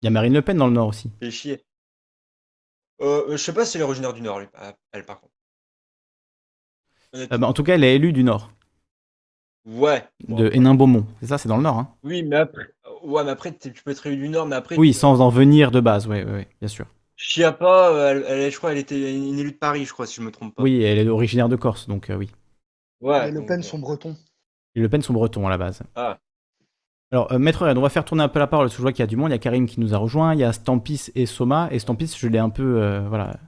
Il 0.01 0.05
y 0.05 0.07
a 0.07 0.11
Marine 0.11 0.33
Le 0.33 0.41
Pen 0.41 0.57
dans 0.57 0.67
le 0.67 0.73
Nord 0.73 0.87
aussi. 0.89 1.09
Fait 1.19 1.31
chier. 1.31 1.64
Euh, 3.01 3.31
je 3.31 3.37
sais 3.37 3.53
pas 3.53 3.65
si 3.65 3.77
elle 3.77 3.81
est 3.81 3.85
originaire 3.85 4.13
du 4.13 4.21
Nord, 4.21 4.39
lui, 4.39 4.47
ah, 4.55 4.73
elle, 4.91 5.05
par 5.05 5.19
contre. 5.19 5.33
Euh, 7.15 7.27
bah, 7.37 7.47
en 7.47 7.53
tout 7.53 7.63
cas, 7.63 7.75
elle 7.75 7.83
est 7.83 7.95
élue 7.95 8.13
du 8.13 8.23
Nord, 8.23 8.51
Ouais. 9.65 10.03
Bon, 10.27 10.35
de 10.35 10.49
Hénin-Beaumont. 10.53 11.05
C'est 11.19 11.27
ça, 11.27 11.37
c'est 11.37 11.49
dans 11.49 11.57
le 11.57 11.63
Nord. 11.63 11.77
Hein. 11.79 11.89
Oui, 12.03 12.23
mais 12.23 12.35
après, 12.35 12.67
ouais, 13.03 13.23
mais 13.23 13.31
après, 13.31 13.51
tu 13.57 13.71
peux 13.83 13.91
être 13.91 14.05
élu 14.05 14.17
du 14.17 14.29
Nord, 14.29 14.45
mais 14.45 14.55
après. 14.55 14.77
Oui, 14.77 14.93
sans 14.93 15.21
en 15.21 15.29
venir 15.29 15.71
de 15.71 15.79
base, 15.79 16.07
oui, 16.07 16.23
bien 16.61 16.67
sûr. 16.67 16.85
Chiappa, 17.17 17.89
euh, 17.91 18.11
elle, 18.11 18.25
elle- 18.27 18.51
je 18.51 18.57
crois, 18.57 18.73
elle 18.73 18.77
était 18.77 19.15
une 19.15 19.39
élue 19.39 19.53
de 19.53 19.57
Paris, 19.57 19.85
je 19.85 19.93
crois, 19.93 20.05
si 20.05 20.15
je 20.15 20.21
me 20.21 20.31
trompe 20.31 20.53
pas. 20.53 20.61
Oui, 20.61 20.83
elle 20.83 20.99
est 20.99 21.07
originaire 21.07 21.49
de 21.49 21.55
Corse, 21.55 21.87
donc 21.87 22.09
euh, 22.09 22.15
oui. 22.15 22.29
Ouais. 23.01 23.25
Les 23.25 23.31
Le 23.31 23.45
Pen 23.45 23.59
euh, 23.59 23.63
sont 23.63 23.79
bretons. 23.79 24.15
Les 24.75 24.81
Le 24.81 24.89
Pen 24.89 25.01
sont 25.01 25.13
bretons 25.13 25.47
à 25.47 25.49
la 25.49 25.57
base. 25.57 25.81
Ah. 25.95 26.19
Alors, 27.15 27.31
euh, 27.31 27.39
Maître 27.39 27.65
Red, 27.65 27.77
on 27.77 27.81
va 27.81 27.87
faire 27.87 28.03
tourner 28.03 28.23
un 28.23 28.27
peu 28.27 28.39
la 28.39 28.47
parole, 28.47 28.65
parce 28.65 28.73
que 28.73 28.79
je 28.79 28.81
vois 28.81 28.91
qu'il 28.91 28.99
y 28.99 29.03
a 29.03 29.07
du 29.07 29.15
monde. 29.15 29.29
Il 29.29 29.31
y 29.31 29.35
a 29.35 29.39
Karim 29.39 29.67
qui 29.67 29.79
nous 29.79 29.93
a 29.93 29.97
rejoint, 29.97 30.33
il 30.33 30.41
y 30.41 30.43
a 30.43 30.51
Stampis 30.51 31.11
et 31.15 31.25
Soma. 31.25 31.69
Et 31.71 31.79
Stampis, 31.79 32.13
je 32.17 32.27
l'ai 32.27 32.39
un 32.39 32.49
peu 32.49 32.81
euh, 32.83 33.07
voilà, 33.07 33.39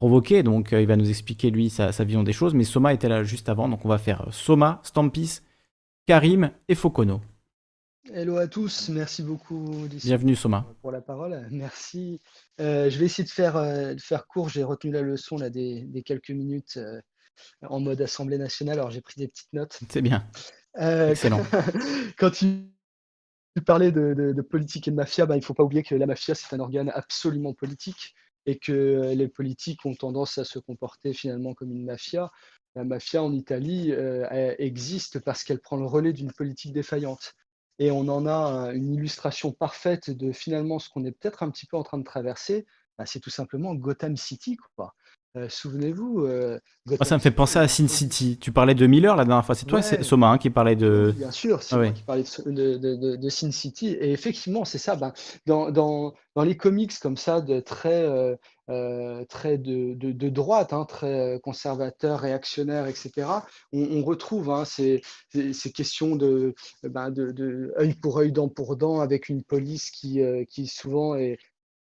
provoqué, 0.00 0.42
donc 0.42 0.74
euh, 0.74 0.82
il 0.82 0.86
va 0.86 0.96
nous 0.96 1.08
expliquer, 1.08 1.50
lui, 1.50 1.70
sa, 1.70 1.92
sa 1.92 2.04
vision 2.04 2.22
des 2.22 2.34
choses. 2.34 2.52
Mais 2.52 2.64
Soma 2.64 2.92
était 2.92 3.08
là 3.08 3.24
juste 3.24 3.48
avant, 3.48 3.70
donc 3.70 3.86
on 3.86 3.88
va 3.88 3.96
faire 3.96 4.26
Soma, 4.32 4.80
Stampis, 4.82 5.40
Karim 6.04 6.50
et 6.68 6.74
Fokono. 6.74 7.22
Hello 8.12 8.36
à 8.36 8.48
tous, 8.48 8.90
merci 8.90 9.22
beaucoup 9.22 9.88
Bienvenue, 10.04 10.36
Soma. 10.36 10.66
pour 10.82 10.90
la 10.90 11.00
parole. 11.00 11.48
Merci. 11.50 12.20
Je 12.58 12.98
vais 12.98 13.06
essayer 13.06 13.24
de 13.24 13.30
faire, 13.30 13.54
de 13.94 14.00
faire 14.00 14.26
court. 14.26 14.50
J'ai 14.50 14.62
retenu 14.62 14.92
la 14.92 15.00
leçon 15.00 15.38
là, 15.38 15.48
des, 15.48 15.86
des 15.86 16.02
quelques 16.02 16.32
minutes 16.32 16.78
en 17.62 17.80
mode 17.80 18.02
Assemblée 18.02 18.36
nationale, 18.36 18.78
alors 18.78 18.90
j'ai 18.90 19.00
pris 19.00 19.14
des 19.16 19.28
petites 19.28 19.54
notes. 19.54 19.80
C'est 19.88 20.02
bien. 20.02 20.26
Excellent. 20.78 21.40
Quand 22.18 22.30
tu 22.30 22.46
tu 23.56 23.62
parlais 23.62 23.92
de, 23.92 24.42
politique 24.42 24.88
et 24.88 24.90
de 24.90 24.96
mafia, 24.96 25.26
bah, 25.26 25.36
il 25.36 25.40
ne 25.40 25.44
faut 25.44 25.54
pas 25.54 25.64
oublier 25.64 25.82
que 25.82 25.94
la 25.94 26.06
mafia, 26.06 26.34
c'est 26.34 26.54
un 26.54 26.60
organe 26.60 26.90
absolument 26.94 27.54
politique 27.54 28.14
et 28.46 28.58
que 28.58 29.12
les 29.14 29.28
politiques 29.28 29.84
ont 29.84 29.94
tendance 29.94 30.38
à 30.38 30.44
se 30.44 30.58
comporter 30.58 31.12
finalement 31.12 31.54
comme 31.54 31.72
une 31.72 31.84
mafia. 31.84 32.30
La 32.74 32.84
mafia 32.84 33.22
en 33.22 33.32
Italie 33.32 33.92
euh, 33.92 34.54
existe 34.58 35.18
parce 35.20 35.42
qu'elle 35.44 35.60
prend 35.60 35.76
le 35.76 35.86
relais 35.86 36.12
d'une 36.12 36.32
politique 36.32 36.72
défaillante. 36.72 37.34
Et 37.78 37.90
on 37.90 38.08
en 38.08 38.26
a 38.26 38.32
un- 38.32 38.72
une 38.72 38.94
illustration 38.94 39.52
parfaite 39.52 40.10
de 40.10 40.32
finalement 40.32 40.78
ce 40.78 40.88
qu'on 40.88 41.04
est 41.04 41.12
peut-être 41.12 41.42
un 41.42 41.50
petit 41.50 41.66
peu 41.66 41.76
en 41.76 41.82
train 41.82 41.98
de 41.98 42.04
traverser. 42.04 42.66
Bah, 42.98 43.06
c'est 43.06 43.20
tout 43.20 43.30
simplement 43.30 43.74
Gotham 43.74 44.16
City. 44.16 44.56
Quoi. 44.76 44.94
Euh, 45.36 45.48
Souvenez-vous, 45.48 46.24
euh, 46.26 46.58
Gotham 46.88 47.06
ça 47.06 47.14
me 47.16 47.20
fait 47.20 47.30
penser 47.30 47.60
à 47.60 47.68
Sin 47.68 47.86
City. 47.86 48.36
Tu 48.40 48.50
parlais 48.50 48.74
de 48.74 48.84
Miller 48.86 49.14
la 49.14 49.24
dernière 49.24 49.46
fois. 49.46 49.54
C'est 49.54 49.64
toi, 49.66 49.78
Ouais. 49.78 49.82
c'est 49.84 50.02
Soma, 50.02 50.28
hein, 50.30 50.38
qui 50.38 50.50
parlait 50.50 50.74
de. 50.74 51.14
Bien 51.16 51.30
sûr, 51.30 51.62
c'est 51.62 51.76
Ah 51.76 51.78
moi 51.78 51.90
qui 51.92 52.02
parlais 52.02 52.24
de, 52.24 52.50
de, 52.50 52.76
de- 52.78 52.96
de- 52.96 53.16
de 53.16 53.28
Sin 53.28 53.52
City. 53.52 53.90
Et 54.00 54.10
effectivement, 54.10 54.64
c'est 54.64 54.78
ça. 54.78 54.96
Ben, 54.96 55.12
dans, 55.46 55.70
dans, 55.70 56.14
dans 56.34 56.42
les 56.42 56.56
comics 56.56 56.98
comme 56.98 57.16
ça, 57.16 57.40
de 57.40 57.60
très, 57.60 58.02
euh, 58.68 59.24
très 59.28 59.56
de, 59.56 59.94
droite, 60.30 60.72
hein, 60.72 60.84
très 60.84 61.38
conservateur, 61.44 62.18
réactionnaire, 62.18 62.86
etc., 62.88 63.44
on, 63.72 63.82
on 63.98 64.02
retrouve 64.02 64.50
hein, 64.50 64.64
ces, 64.64 65.00
questions 65.72 66.16
de, 66.16 66.54
ben, 66.82 67.10
de, 67.10 67.72
œil 67.78 67.94
pour 67.94 68.18
œil, 68.18 68.32
dent 68.32 68.48
pour 68.48 68.76
dent, 68.76 68.98
avec 68.98 69.28
une 69.28 69.44
police 69.44 69.92
qui, 69.92 70.20
qui 70.48 70.66
souvent 70.66 71.14
est 71.14 71.38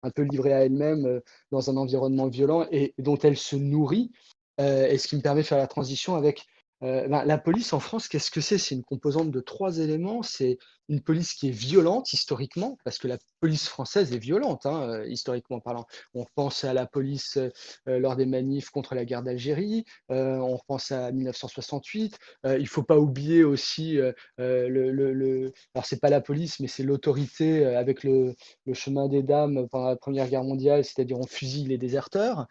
un 0.03 0.11
peu 0.11 0.23
livrée 0.23 0.53
à 0.53 0.65
elle-même 0.65 1.05
euh, 1.05 1.19
dans 1.51 1.69
un 1.69 1.77
environnement 1.77 2.27
violent 2.27 2.67
et 2.71 2.93
dont 2.97 3.17
elle 3.17 3.37
se 3.37 3.55
nourrit. 3.55 4.11
Euh, 4.59 4.87
et 4.87 4.97
ce 4.97 5.07
qui 5.07 5.15
me 5.15 5.21
permet 5.21 5.41
de 5.41 5.47
faire 5.47 5.57
la 5.57 5.67
transition 5.67 6.15
avec 6.15 6.45
euh, 6.81 7.07
ben, 7.07 7.23
la 7.23 7.37
police 7.37 7.71
en 7.71 7.79
France, 7.79 8.07
qu'est-ce 8.07 8.31
que 8.31 8.41
c'est? 8.41 8.57
C'est 8.57 8.75
une 8.75 8.83
composante 8.83 9.31
de 9.31 9.39
trois 9.39 9.77
éléments. 9.79 10.21
C'est 10.21 10.57
une 10.89 11.01
police 11.01 11.33
qui 11.33 11.47
est 11.47 11.51
violente 11.51 12.11
historiquement, 12.11 12.77
parce 12.83 12.97
que 12.97 13.07
la 13.07 13.17
police 13.39 13.69
française 13.69 14.11
est 14.13 14.17
violente, 14.17 14.65
hein, 14.65 14.89
euh, 14.89 15.07
historiquement 15.07 15.61
parlant. 15.61 15.85
On 16.13 16.25
pense 16.35 16.65
à 16.65 16.73
la 16.73 16.85
police 16.85 17.37
euh, 17.37 17.49
lors 17.99 18.17
des 18.17 18.25
manifs 18.25 18.69
contre 18.69 18.95
la 18.95 19.05
guerre 19.05 19.23
d'Algérie, 19.23 19.85
on 20.09 20.57
repense 20.57 20.91
à 20.91 21.11
1968. 21.11 22.17
Euh, 22.45 22.57
il 22.57 22.63
ne 22.63 22.67
faut 22.67 22.83
pas 22.83 22.97
oublier 22.97 23.43
aussi 23.43 23.93
le, 24.37 24.67
le, 24.67 24.91
le- 24.91 25.53
alors 25.73 25.85
c'est 25.85 26.01
pas 26.01 26.09
la 26.09 26.21
police, 26.21 26.59
mais 26.59 26.67
c'est 26.67 26.83
l'autorité 26.83 27.65
avec 27.65 28.03
le, 28.03 28.35
chemin 28.73 29.07
des 29.07 29.23
dames 29.23 29.67
pendant 29.69 29.87
la 29.87 29.95
Première 29.95 30.27
Guerre 30.27 30.43
mondiale, 30.43 30.83
c'est-à-dire 30.83 31.17
on 31.19 31.27
fusille 31.27 31.67
les 31.67 31.77
déserteurs 31.77 32.47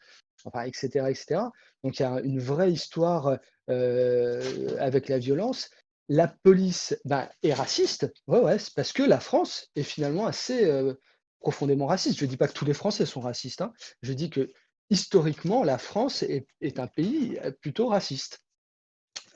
etc., 0.66 1.06
etc. 1.08 1.40
Donc 1.84 1.98
il 1.98 2.02
y 2.02 2.06
a 2.06 2.20
une 2.20 2.38
vraie 2.38 2.72
histoire 2.72 3.38
euh, 3.70 4.76
avec 4.78 5.08
la 5.08 5.18
violence. 5.18 5.70
La 6.08 6.28
police 6.28 6.96
ben, 7.04 7.28
est 7.42 7.54
raciste, 7.54 8.12
ouais, 8.26 8.40
ouais, 8.40 8.58
c'est 8.58 8.74
parce 8.74 8.92
que 8.92 9.02
la 9.02 9.20
France 9.20 9.68
est 9.76 9.82
finalement 9.82 10.26
assez 10.26 10.64
euh, 10.64 10.94
profondément 11.40 11.86
raciste. 11.86 12.18
Je 12.18 12.24
ne 12.24 12.30
dis 12.30 12.36
pas 12.36 12.48
que 12.48 12.52
tous 12.52 12.64
les 12.64 12.74
Français 12.74 13.06
sont 13.06 13.20
racistes, 13.20 13.62
hein. 13.62 13.72
je 14.02 14.12
dis 14.12 14.28
que 14.28 14.50
historiquement, 14.90 15.62
la 15.62 15.78
France 15.78 16.22
est, 16.22 16.46
est 16.60 16.78
un 16.78 16.86
pays 16.86 17.38
euh, 17.44 17.50
plutôt 17.50 17.86
raciste. 17.86 18.40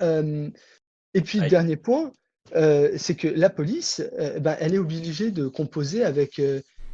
Euh, 0.02 0.51
et 1.14 1.23
puis, 1.23 1.40
le 1.40 1.48
dernier 1.48 1.77
point, 1.77 2.12
c'est 2.52 3.16
que 3.16 3.28
la 3.28 3.48
police, 3.48 4.02
ben, 4.40 4.56
elle 4.60 4.74
est 4.74 4.78
obligée 4.78 5.31
de 5.31 5.48
composer 5.48 6.05
avec, 6.05 6.40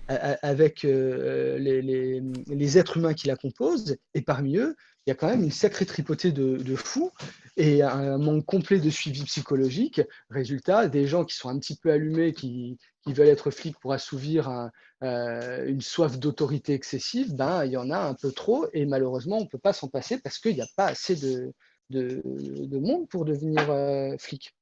avec 0.08 0.84
euh, 0.84 1.58
les, 1.58 2.78
êtres 2.78 2.96
humains 2.96 3.14
qui 3.14 3.28
la 3.28 3.36
composent. 3.36 3.96
Et 4.14 4.22
parmi 4.22 4.56
eux, 4.56 4.76
il 5.06 5.10
y 5.10 5.12
a 5.12 5.14
quand 5.14 5.28
même 5.28 5.42
une 5.42 5.50
sacrée 5.50 5.86
tripotée 5.86 6.32
de, 6.32 6.76
fous 6.76 7.10
et 7.56 7.82
un 7.82 8.18
manque 8.18 8.44
complet 8.44 8.78
de 8.78 8.90
suivi 8.90 9.24
psychologique. 9.24 10.00
Résultat, 10.30 10.88
des 10.88 11.06
gens 11.06 11.24
qui 11.24 11.36
sont 11.36 11.48
un 11.48 11.58
petit 11.58 11.76
peu 11.76 11.90
allumés, 11.90 12.32
qui, 12.32 12.78
veulent 13.06 13.28
être 13.28 13.50
flics 13.50 13.78
pour 13.80 13.92
assouvir 13.92 14.70
euh, 15.02 15.66
une 15.66 15.80
soif 15.80 16.18
d'autorité 16.18 16.72
excessive, 16.74 17.34
ben, 17.34 17.64
il 17.64 17.72
y 17.72 17.76
en 17.76 17.90
a 17.90 17.98
un 17.98 18.14
peu 18.14 18.32
trop. 18.32 18.66
Et 18.72 18.86
malheureusement, 18.86 19.38
on 19.38 19.42
ne 19.42 19.48
peut 19.48 19.58
pas 19.58 19.72
s'en 19.72 19.88
passer 19.88 20.18
parce 20.18 20.38
qu'il 20.38 20.54
n'y 20.54 20.62
a 20.62 20.68
pas 20.76 20.86
assez 20.86 21.16
de 21.16 22.78
monde 22.78 23.08
pour 23.08 23.24
devenir 23.24 23.70
euh, 23.70 24.16
flic. 24.18 24.54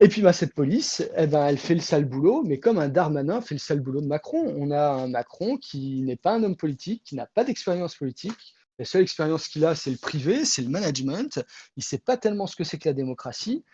Et 0.00 0.08
puis 0.08 0.22
bah, 0.22 0.32
cette 0.32 0.54
police, 0.54 1.02
eh 1.16 1.26
ben, 1.26 1.44
elle 1.46 1.58
fait 1.58 1.74
le 1.74 1.80
sale 1.80 2.04
boulot, 2.04 2.44
mais 2.44 2.60
comme 2.60 2.78
un 2.78 2.88
Darmanin 2.88 3.40
fait 3.40 3.56
le 3.56 3.58
sale 3.58 3.80
boulot 3.80 4.00
de 4.00 4.06
Macron. 4.06 4.54
On 4.56 4.70
a 4.70 4.90
un 4.90 5.08
Macron 5.08 5.56
qui 5.56 6.02
n'est 6.02 6.16
pas 6.16 6.34
un 6.34 6.44
homme 6.44 6.56
politique, 6.56 7.02
qui 7.04 7.16
n'a 7.16 7.26
pas 7.26 7.42
d'expérience 7.42 7.96
politique. 7.96 8.54
La 8.78 8.84
seule 8.84 9.02
expérience 9.02 9.48
qu'il 9.48 9.64
a, 9.64 9.74
c'est 9.74 9.90
le 9.90 9.96
privé, 9.96 10.44
c'est 10.44 10.62
le 10.62 10.68
management. 10.68 11.44
Il 11.76 11.80
ne 11.80 11.82
sait 11.82 11.98
pas 11.98 12.16
tellement 12.16 12.46
ce 12.46 12.54
que 12.54 12.62
c'est 12.62 12.78
que 12.78 12.88
la 12.88 12.92
démocratie, 12.92 13.64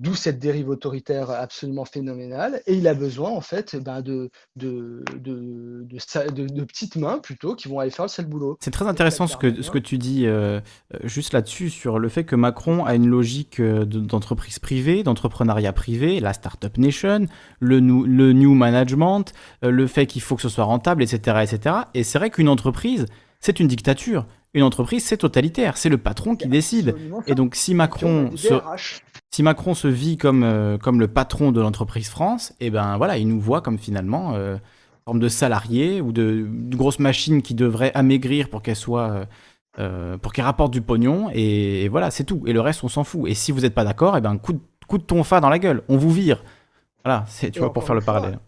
d'où 0.00 0.14
cette 0.14 0.38
dérive 0.38 0.68
autoritaire 0.70 1.30
absolument 1.30 1.84
phénoménale. 1.84 2.62
Et 2.66 2.74
il 2.74 2.88
a 2.88 2.94
besoin, 2.94 3.30
en 3.30 3.40
fait, 3.42 3.76
ben, 3.76 4.00
de, 4.00 4.30
de, 4.56 5.04
de, 5.16 6.64
petites 6.64 6.96
mains, 6.96 7.18
plutôt, 7.18 7.54
qui 7.54 7.68
vont 7.68 7.78
aller 7.78 7.90
faire 7.90 8.06
le 8.06 8.08
sale 8.08 8.26
boulot. 8.26 8.56
C'est 8.60 8.70
très 8.70 8.86
intéressant 8.86 9.26
ce 9.26 9.36
que, 9.36 9.62
ce 9.62 9.70
que 9.70 9.78
tu 9.78 9.98
dis 9.98 10.26
euh, 10.26 10.60
euh, 10.94 10.98
juste 11.04 11.32
là-dessus 11.32 11.70
sur 11.70 11.98
le 11.98 12.08
fait 12.08 12.24
que 12.24 12.34
Macron 12.36 12.84
a 12.84 12.94
une 12.94 13.06
logique 13.08 13.60
euh, 13.60 13.84
de- 13.84 14.00
d'entreprise 14.00 14.58
privée, 14.58 15.02
d'entrepreneuriat 15.02 15.72
privé, 15.72 16.20
la 16.20 16.32
Startup 16.32 16.76
Nation, 16.78 17.26
le, 17.60 17.80
nou- 17.80 18.04
le 18.04 18.32
New 18.32 18.54
Management, 18.54 19.32
le 19.62 19.86
fait 19.86 20.06
qu'il 20.06 20.22
faut 20.22 20.36
que 20.36 20.42
ce 20.42 20.48
soit 20.48 20.64
rentable, 20.64 21.02
etc. 21.02 21.38
etc. 21.42 21.76
Et 21.94 22.04
c'est 22.04 22.18
vrai 22.18 22.30
qu'une 22.30 22.48
entreprise, 22.48 23.06
c'est 23.40 23.60
une 23.60 23.68
dictature. 23.68 24.26
Une 24.54 24.62
entreprise, 24.64 25.04
c'est 25.04 25.18
totalitaire. 25.18 25.76
C'est 25.76 25.88
le 25.88 25.98
patron 25.98 26.34
qui 26.36 26.48
décide. 26.48 26.96
Et 27.26 27.34
donc, 27.34 27.54
si 27.54 27.74
Macron 27.74 28.30
se, 28.36 28.54
si 29.30 29.42
Macron 29.42 29.74
se 29.74 29.86
vit 29.88 30.16
comme, 30.16 30.42
euh, 30.42 30.76
comme 30.78 30.98
le 30.98 31.08
patron 31.08 31.52
de 31.52 31.60
l'entreprise 31.60 32.08
France, 32.08 32.52
et 32.60 32.70
ben 32.70 32.96
voilà, 32.96 33.16
il 33.18 33.28
nous 33.28 33.40
voit 33.40 33.60
comme 33.60 33.78
finalement 33.78 34.34
euh, 34.34 34.56
forme 35.04 35.20
de 35.20 35.28
salarié 35.28 36.00
ou 36.00 36.12
de, 36.12 36.46
de 36.48 36.76
grosse 36.76 36.98
machine 36.98 37.42
qui 37.42 37.54
devrait 37.54 37.92
amaigrir 37.94 38.48
pour 38.48 38.62
qu'elle 38.62 38.76
soit 38.76 39.10
euh, 39.10 39.24
euh, 39.78 40.18
pour 40.18 40.32
qu'elle 40.32 40.44
rapporte 40.44 40.72
du 40.72 40.82
pognon 40.82 41.30
et, 41.32 41.84
et 41.84 41.88
voilà, 41.88 42.10
c'est 42.10 42.24
tout. 42.24 42.42
Et 42.46 42.52
le 42.52 42.60
reste, 42.60 42.82
on 42.82 42.88
s'en 42.88 43.04
fout. 43.04 43.28
Et 43.30 43.34
si 43.34 43.52
vous 43.52 43.60
n'êtes 43.60 43.74
pas 43.74 43.84
d'accord, 43.84 44.16
et 44.16 44.20
ben 44.20 44.36
coup 44.36 44.52
de, 44.52 44.60
coup 44.88 44.98
de 44.98 45.04
tonfa 45.04 45.40
dans 45.40 45.48
la 45.48 45.60
gueule, 45.60 45.82
on 45.88 45.96
vous 45.96 46.10
vire. 46.10 46.42
Voilà, 47.04 47.24
c'est 47.28 47.52
tu 47.52 47.58
Et 47.58 47.60
vois 47.60 47.72
pour 47.72 47.84
faire 47.84 47.94
le 47.94 48.00
parallèle. 48.00 48.40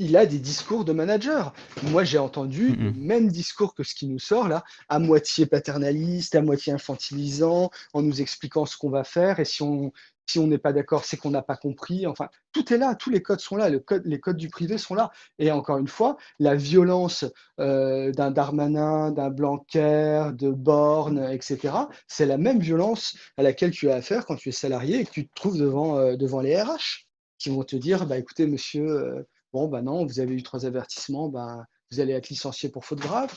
Il 0.00 0.16
a 0.16 0.24
des 0.24 0.38
discours 0.38 0.86
de 0.86 0.92
manager. 0.92 1.52
Moi, 1.84 2.04
j'ai 2.04 2.18
entendu 2.18 2.74
le 2.74 2.92
même 2.92 3.28
discours 3.28 3.74
que 3.74 3.84
ce 3.84 3.94
qui 3.94 4.08
nous 4.08 4.18
sort 4.18 4.48
là, 4.48 4.64
à 4.88 4.98
moitié 4.98 5.44
paternaliste, 5.44 6.34
à 6.34 6.40
moitié 6.40 6.72
infantilisant, 6.72 7.70
en 7.92 8.02
nous 8.02 8.22
expliquant 8.22 8.64
ce 8.64 8.78
qu'on 8.78 8.88
va 8.88 9.04
faire. 9.04 9.40
Et 9.40 9.44
si 9.44 9.62
on 9.62 9.92
si 10.26 10.38
on 10.38 10.46
n'est 10.46 10.58
pas 10.58 10.72
d'accord, 10.72 11.04
c'est 11.04 11.16
qu'on 11.16 11.30
n'a 11.30 11.42
pas 11.42 11.56
compris. 11.56 12.06
Enfin, 12.06 12.28
tout 12.52 12.72
est 12.72 12.78
là, 12.78 12.94
tous 12.94 13.10
les 13.10 13.20
codes 13.20 13.40
sont 13.40 13.56
là, 13.56 13.68
le 13.68 13.80
code, 13.80 14.06
les 14.06 14.20
codes 14.20 14.36
du 14.36 14.48
privé 14.48 14.78
sont 14.78 14.94
là. 14.94 15.10
Et 15.40 15.50
encore 15.50 15.78
une 15.78 15.88
fois, 15.88 16.16
la 16.38 16.54
violence 16.54 17.24
euh, 17.58 18.12
d'un 18.12 18.30
Darmanin, 18.30 19.10
d'un 19.10 19.28
Blanquer, 19.28 20.30
de 20.32 20.50
Borne, 20.50 21.28
etc., 21.32 21.74
c'est 22.06 22.26
la 22.26 22.38
même 22.38 22.60
violence 22.60 23.16
à 23.36 23.42
laquelle 23.42 23.72
tu 23.72 23.90
as 23.90 23.96
affaire 23.96 24.24
quand 24.24 24.36
tu 24.36 24.50
es 24.50 24.52
salarié 24.52 25.00
et 25.00 25.04
que 25.04 25.10
tu 25.10 25.26
te 25.26 25.34
trouves 25.34 25.58
devant, 25.58 25.98
euh, 25.98 26.16
devant 26.16 26.40
les 26.40 26.60
RH 26.62 27.06
qui 27.38 27.48
vont 27.48 27.64
te 27.64 27.74
dire 27.74 28.06
bah, 28.06 28.18
écoutez, 28.18 28.46
monsieur, 28.46 28.88
euh, 28.88 29.26
bon, 29.52 29.68
bah 29.68 29.82
non, 29.82 30.06
vous 30.06 30.20
avez 30.20 30.34
eu 30.34 30.42
trois 30.42 30.66
avertissements, 30.66 31.28
bah, 31.28 31.64
vous 31.90 32.00
allez 32.00 32.12
être 32.12 32.28
licencié 32.28 32.68
pour 32.68 32.84
faute 32.84 33.00
grave. 33.00 33.32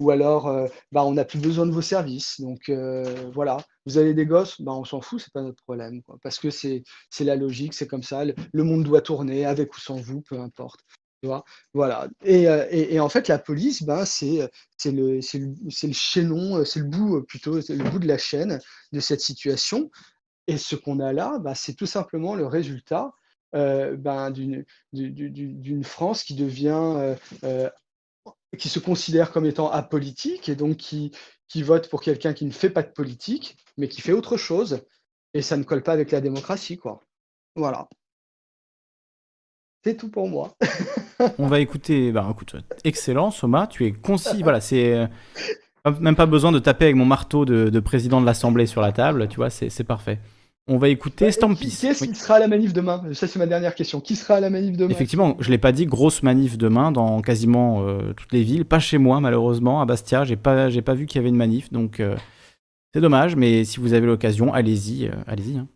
Ou 0.00 0.10
alors, 0.10 0.48
bah, 0.90 1.04
on 1.04 1.12
n'a 1.12 1.24
plus 1.24 1.38
besoin 1.38 1.66
de 1.66 1.70
vos 1.70 1.82
services. 1.82 2.40
Donc 2.40 2.68
euh, 2.68 3.30
voilà, 3.32 3.58
vous 3.86 3.98
avez 3.98 4.14
des 4.14 4.26
gosses, 4.26 4.60
bah, 4.60 4.72
on 4.72 4.84
s'en 4.84 5.00
fout, 5.00 5.20
c'est 5.20 5.32
pas 5.32 5.42
notre 5.42 5.62
problème. 5.62 6.02
Parce 6.22 6.38
que 6.38 6.50
c'est 6.50 6.84
la 7.20 7.36
logique, 7.36 7.74
c'est 7.74 7.86
comme 7.86 8.02
ça. 8.02 8.24
Le, 8.24 8.64
monde 8.64 8.84
doit 8.84 9.02
tourner 9.02 9.44
avec 9.44 9.74
ou 9.76 9.80
sans 9.80 9.96
vous, 9.96 10.20
peu 10.22 10.40
importe. 10.40 10.80
Voilà. 11.72 12.08
Et, 12.24 12.48
euh, 12.48 12.66
et, 12.70 12.98
en 12.98 13.08
fait, 13.08 13.28
la 13.28 13.38
police, 13.38 13.84
bah, 13.84 14.04
c'est 14.04 14.50
le, 14.84 14.90
le, 14.90 15.20
le 15.20 15.92
chaînon, 15.92 16.64
c'est 16.64 16.80
le 16.80 16.86
bout 16.86 17.22
plutôt, 17.22 17.54
le 17.56 17.90
bout 17.90 18.00
de 18.00 18.08
la 18.08 18.18
chaîne 18.18 18.58
de 18.90 19.00
cette 19.00 19.20
situation. 19.20 19.88
Et 20.48 20.58
ce 20.58 20.74
qu'on 20.74 20.98
a 20.98 21.12
là, 21.12 21.38
bah, 21.38 21.54
c'est 21.54 21.74
tout 21.74 21.86
simplement 21.86 22.34
le 22.34 22.46
résultat 22.46 23.12
ben, 23.52 24.30
d'une 24.30 24.64
du- 24.92 25.10
du- 25.10 25.30
du- 25.30 25.52
d'une 25.54 25.84
France 25.84 26.24
qui 26.24 26.34
devient, 26.34 26.70
euh, 26.96 27.14
euh, 27.44 27.70
qui 28.58 28.68
se 28.68 28.78
considère 28.78 29.32
comme 29.32 29.46
étant 29.46 29.70
apolitique 29.70 30.48
et 30.48 30.54
donc 30.56 30.76
qui, 30.76 31.10
qui 31.48 31.62
vote 31.62 31.88
pour 31.88 32.00
quelqu'un 32.02 32.32
qui 32.34 32.44
ne 32.44 32.50
fait 32.50 32.70
pas 32.70 32.82
de 32.82 32.90
politique, 32.92 33.56
mais 33.78 33.88
qui 33.88 34.00
fait 34.00 34.12
autre 34.12 34.36
chose. 34.36 34.82
Et 35.34 35.42
ça 35.42 35.56
ne 35.56 35.62
colle 35.64 35.82
pas 35.82 35.92
avec 35.92 36.10
la 36.10 36.20
démocratie, 36.20 36.76
quoi. 36.76 37.00
Voilà. 37.56 37.88
C'est 39.84 39.96
tout 39.96 40.10
pour 40.10 40.28
moi. 40.28 40.54
On 41.38 41.46
va 41.48 41.60
écouter. 41.60 42.12
Bah, 42.12 42.28
écoute, 42.30 42.54
excellent, 42.84 43.30
Soma. 43.30 43.66
Tu 43.66 43.84
es 43.86 43.92
concis. 43.92 44.42
Voilà, 44.42 44.60
c'est. 44.60 44.94
euh, 44.94 45.06
Même 46.00 46.14
pas 46.16 46.26
besoin 46.26 46.52
de 46.52 46.58
taper 46.58 46.84
avec 46.86 46.96
mon 46.96 47.04
marteau 47.04 47.44
de, 47.44 47.68
de 47.68 47.80
président 47.80 48.20
de 48.20 48.26
l'Assemblée 48.26 48.66
sur 48.66 48.80
la 48.80 48.92
table, 48.92 49.26
tu 49.28 49.36
vois, 49.36 49.50
c'est 49.50 49.84
parfait. 49.84 50.20
On 50.68 50.78
va 50.78 50.88
écouter 50.88 51.26
Qui, 51.26 51.32
Stampis. 51.32 51.68
qui 51.70 51.86
est-ce 51.88 52.04
qui 52.04 52.14
sera 52.14 52.36
à 52.36 52.38
la 52.38 52.46
manif 52.46 52.72
demain? 52.72 53.02
Ça, 53.14 53.26
c'est 53.26 53.38
ma 53.40 53.46
dernière 53.46 53.74
question. 53.74 54.00
Qui 54.00 54.14
sera 54.14 54.34
à 54.36 54.40
la 54.40 54.48
manif 54.48 54.76
demain? 54.76 54.90
Effectivement, 54.90 55.36
je 55.40 55.50
l'ai 55.50 55.58
pas 55.58 55.72
dit, 55.72 55.86
grosse 55.86 56.22
manif 56.22 56.56
demain 56.56 56.92
dans 56.92 57.20
quasiment 57.20 57.82
euh, 57.86 58.12
toutes 58.16 58.32
les 58.32 58.42
villes. 58.44 58.64
Pas 58.64 58.78
chez 58.78 58.98
moi, 58.98 59.18
malheureusement, 59.20 59.80
à 59.80 59.86
Bastia, 59.86 60.24
j'ai 60.24 60.36
pas, 60.36 60.70
j'ai 60.70 60.82
pas 60.82 60.94
vu 60.94 61.06
qu'il 61.06 61.16
y 61.16 61.20
avait 61.20 61.30
une 61.30 61.36
manif, 61.36 61.72
donc 61.72 61.98
euh, 61.98 62.16
c'est 62.94 63.00
dommage. 63.00 63.34
Mais 63.34 63.64
si 63.64 63.80
vous 63.80 63.92
avez 63.92 64.06
l'occasion, 64.06 64.54
allez-y, 64.54 65.08
euh, 65.08 65.12
allez-y. 65.26 65.58
hein. 65.58 65.66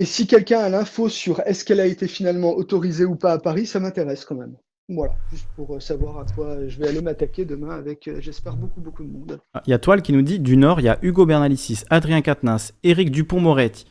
Et 0.00 0.04
si 0.04 0.26
quelqu'un 0.26 0.58
a 0.58 0.68
l'info 0.68 1.08
sur 1.08 1.40
est-ce 1.46 1.64
qu'elle 1.64 1.80
a 1.80 1.86
été 1.86 2.08
finalement 2.08 2.50
autorisée 2.52 3.04
ou 3.04 3.14
pas 3.14 3.32
à 3.32 3.38
Paris, 3.38 3.64
ça 3.66 3.78
m'intéresse 3.80 4.24
quand 4.24 4.34
même. 4.34 4.56
Voilà, 4.88 5.14
juste 5.32 5.46
pour 5.56 5.80
savoir 5.80 6.18
à 6.18 6.24
quoi 6.34 6.66
je 6.68 6.78
vais 6.78 6.88
aller 6.88 7.00
m'attaquer 7.00 7.44
demain 7.44 7.70
avec, 7.70 8.10
j'espère, 8.20 8.56
beaucoup, 8.56 8.80
beaucoup 8.80 9.04
de 9.04 9.08
monde. 9.10 9.40
Ah, 9.54 9.62
Il 9.66 9.70
y 9.70 9.72
a 9.74 9.78
Toile 9.78 10.02
qui 10.02 10.12
nous 10.12 10.22
dit 10.22 10.38
du 10.38 10.56
Nord, 10.56 10.80
il 10.80 10.84
y 10.84 10.88
a 10.88 10.98
Hugo 11.02 11.26
Bernalicis, 11.26 11.84
Adrien 11.90 12.20
Quatennens, 12.22 12.72
Éric 12.84 13.10
Dupont-Moretti. 13.10 13.86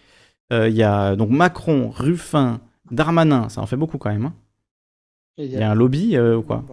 Euh, 0.53 0.69
Il 0.69 0.75
y 0.75 0.83
a 0.83 1.15
donc 1.15 1.29
Macron, 1.29 1.89
Ruffin, 1.89 2.61
Darmanin, 2.91 3.49
ça 3.49 3.61
en 3.61 3.65
fait 3.65 3.77
beaucoup 3.77 3.97
quand 3.97 4.11
même. 4.11 4.25
hein. 4.25 4.33
Il 5.37 5.51
y 5.51 5.57
a 5.57 5.71
un 5.71 5.75
lobby 5.75 6.15
euh, 6.15 6.37
ou 6.37 6.43
quoi 6.43 6.63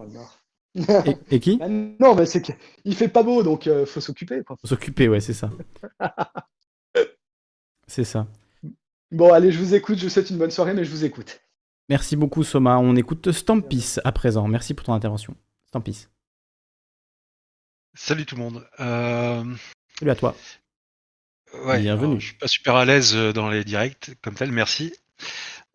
et, 1.05 1.17
et 1.35 1.39
qui 1.39 1.57
Ah 1.61 1.67
non, 1.67 2.15
mais 2.15 2.25
c'est 2.25 2.41
qu'il 2.41 2.95
fait 2.95 3.09
pas 3.09 3.21
beau, 3.23 3.43
donc 3.43 3.67
euh, 3.67 3.85
faut 3.85 3.99
s'occuper. 4.01 4.43
quoi. 4.43 4.55
Faut 4.61 4.67
s'occuper, 4.67 5.07
ouais, 5.09 5.19
c'est 5.19 5.33
ça. 5.33 5.49
c'est 7.87 8.03
ça. 8.05 8.27
Bon, 9.11 9.31
allez, 9.33 9.51
je 9.51 9.59
vous 9.59 9.75
écoute, 9.75 9.97
je 9.99 10.03
vous 10.05 10.09
souhaite 10.09 10.29
une 10.29 10.37
bonne 10.37 10.49
soirée, 10.51 10.73
mais 10.73 10.85
je 10.85 10.89
vous 10.91 11.05
écoute. 11.05 11.41
Merci 11.89 12.15
beaucoup, 12.15 12.43
Soma. 12.43 12.77
On 12.79 12.95
écoute 12.95 13.31
Stampis 13.31 13.95
à 14.03 14.11
présent. 14.11 14.47
Merci 14.47 14.73
pour 14.73 14.85
ton 14.85 14.93
intervention. 14.93 15.35
Stampis. 15.67 16.07
Salut 17.93 18.25
tout 18.25 18.35
le 18.35 18.41
monde. 18.41 18.65
Euh, 18.79 19.43
Salut 19.99 20.11
à 20.11 20.15
toi. 20.15 20.35
Ouais, 21.65 21.79
Bienvenue. 21.81 22.19
je 22.19 22.27
suis 22.27 22.35
pas 22.35 22.47
super 22.47 22.75
à 22.75 22.85
l'aise 22.85 23.15
euh, 23.15 23.33
dans 23.33 23.49
les 23.49 23.63
directs 23.63 24.11
comme 24.21 24.35
tel, 24.35 24.51
merci. 24.51 24.93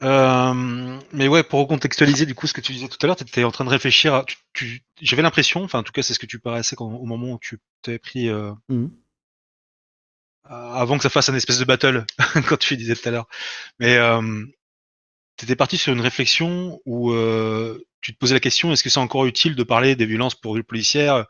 Euh, 0.02 0.98
mais 1.12 1.26
ouais, 1.26 1.42
pour 1.42 1.60
recontextualiser 1.60 2.24
du 2.26 2.34
coup 2.34 2.46
ce 2.46 2.52
que 2.52 2.60
tu 2.60 2.72
disais 2.72 2.88
tout 2.88 2.98
à 3.02 3.06
l'heure, 3.06 3.16
tu 3.16 3.24
étais 3.24 3.44
en 3.44 3.50
train 3.50 3.64
de 3.64 3.70
réfléchir. 3.70 4.14
À, 4.14 4.24
J'avais 5.00 5.22
l'impression, 5.22 5.64
enfin 5.64 5.80
en 5.80 5.82
tout 5.82 5.92
cas 5.92 6.02
c'est 6.02 6.14
ce 6.14 6.18
que 6.18 6.26
tu 6.26 6.38
paraissais 6.38 6.76
quand, 6.76 6.86
au 6.86 7.04
moment 7.04 7.32
où 7.32 7.38
tu 7.40 7.58
t'avais 7.82 7.98
pris 7.98 8.28
euh, 8.28 8.52
Mhm. 8.68 8.90
avant 10.44 10.96
que 10.96 11.02
ça 11.02 11.10
fasse 11.10 11.28
un 11.28 11.34
espèce 11.34 11.58
de 11.58 11.64
battle, 11.64 12.04
quand 12.48 12.56
tu 12.58 12.76
disais 12.76 12.94
tout 12.94 13.08
à 13.08 13.12
l'heure. 13.12 13.28
Mais 13.80 13.96
euh, 13.96 14.44
tu 15.36 15.44
étais 15.44 15.56
parti 15.56 15.78
sur 15.78 15.92
une 15.92 16.00
réflexion 16.00 16.80
où 16.86 17.12
tu 18.00 18.14
te 18.14 18.18
posais 18.18 18.34
la 18.34 18.40
question 18.40 18.72
est-ce 18.72 18.84
que 18.84 18.90
c'est 18.90 19.00
encore 19.00 19.26
utile 19.26 19.56
de 19.56 19.62
parler 19.64 19.96
des 19.96 20.06
violences 20.06 20.34
pour 20.36 20.56
policières? 20.66 21.26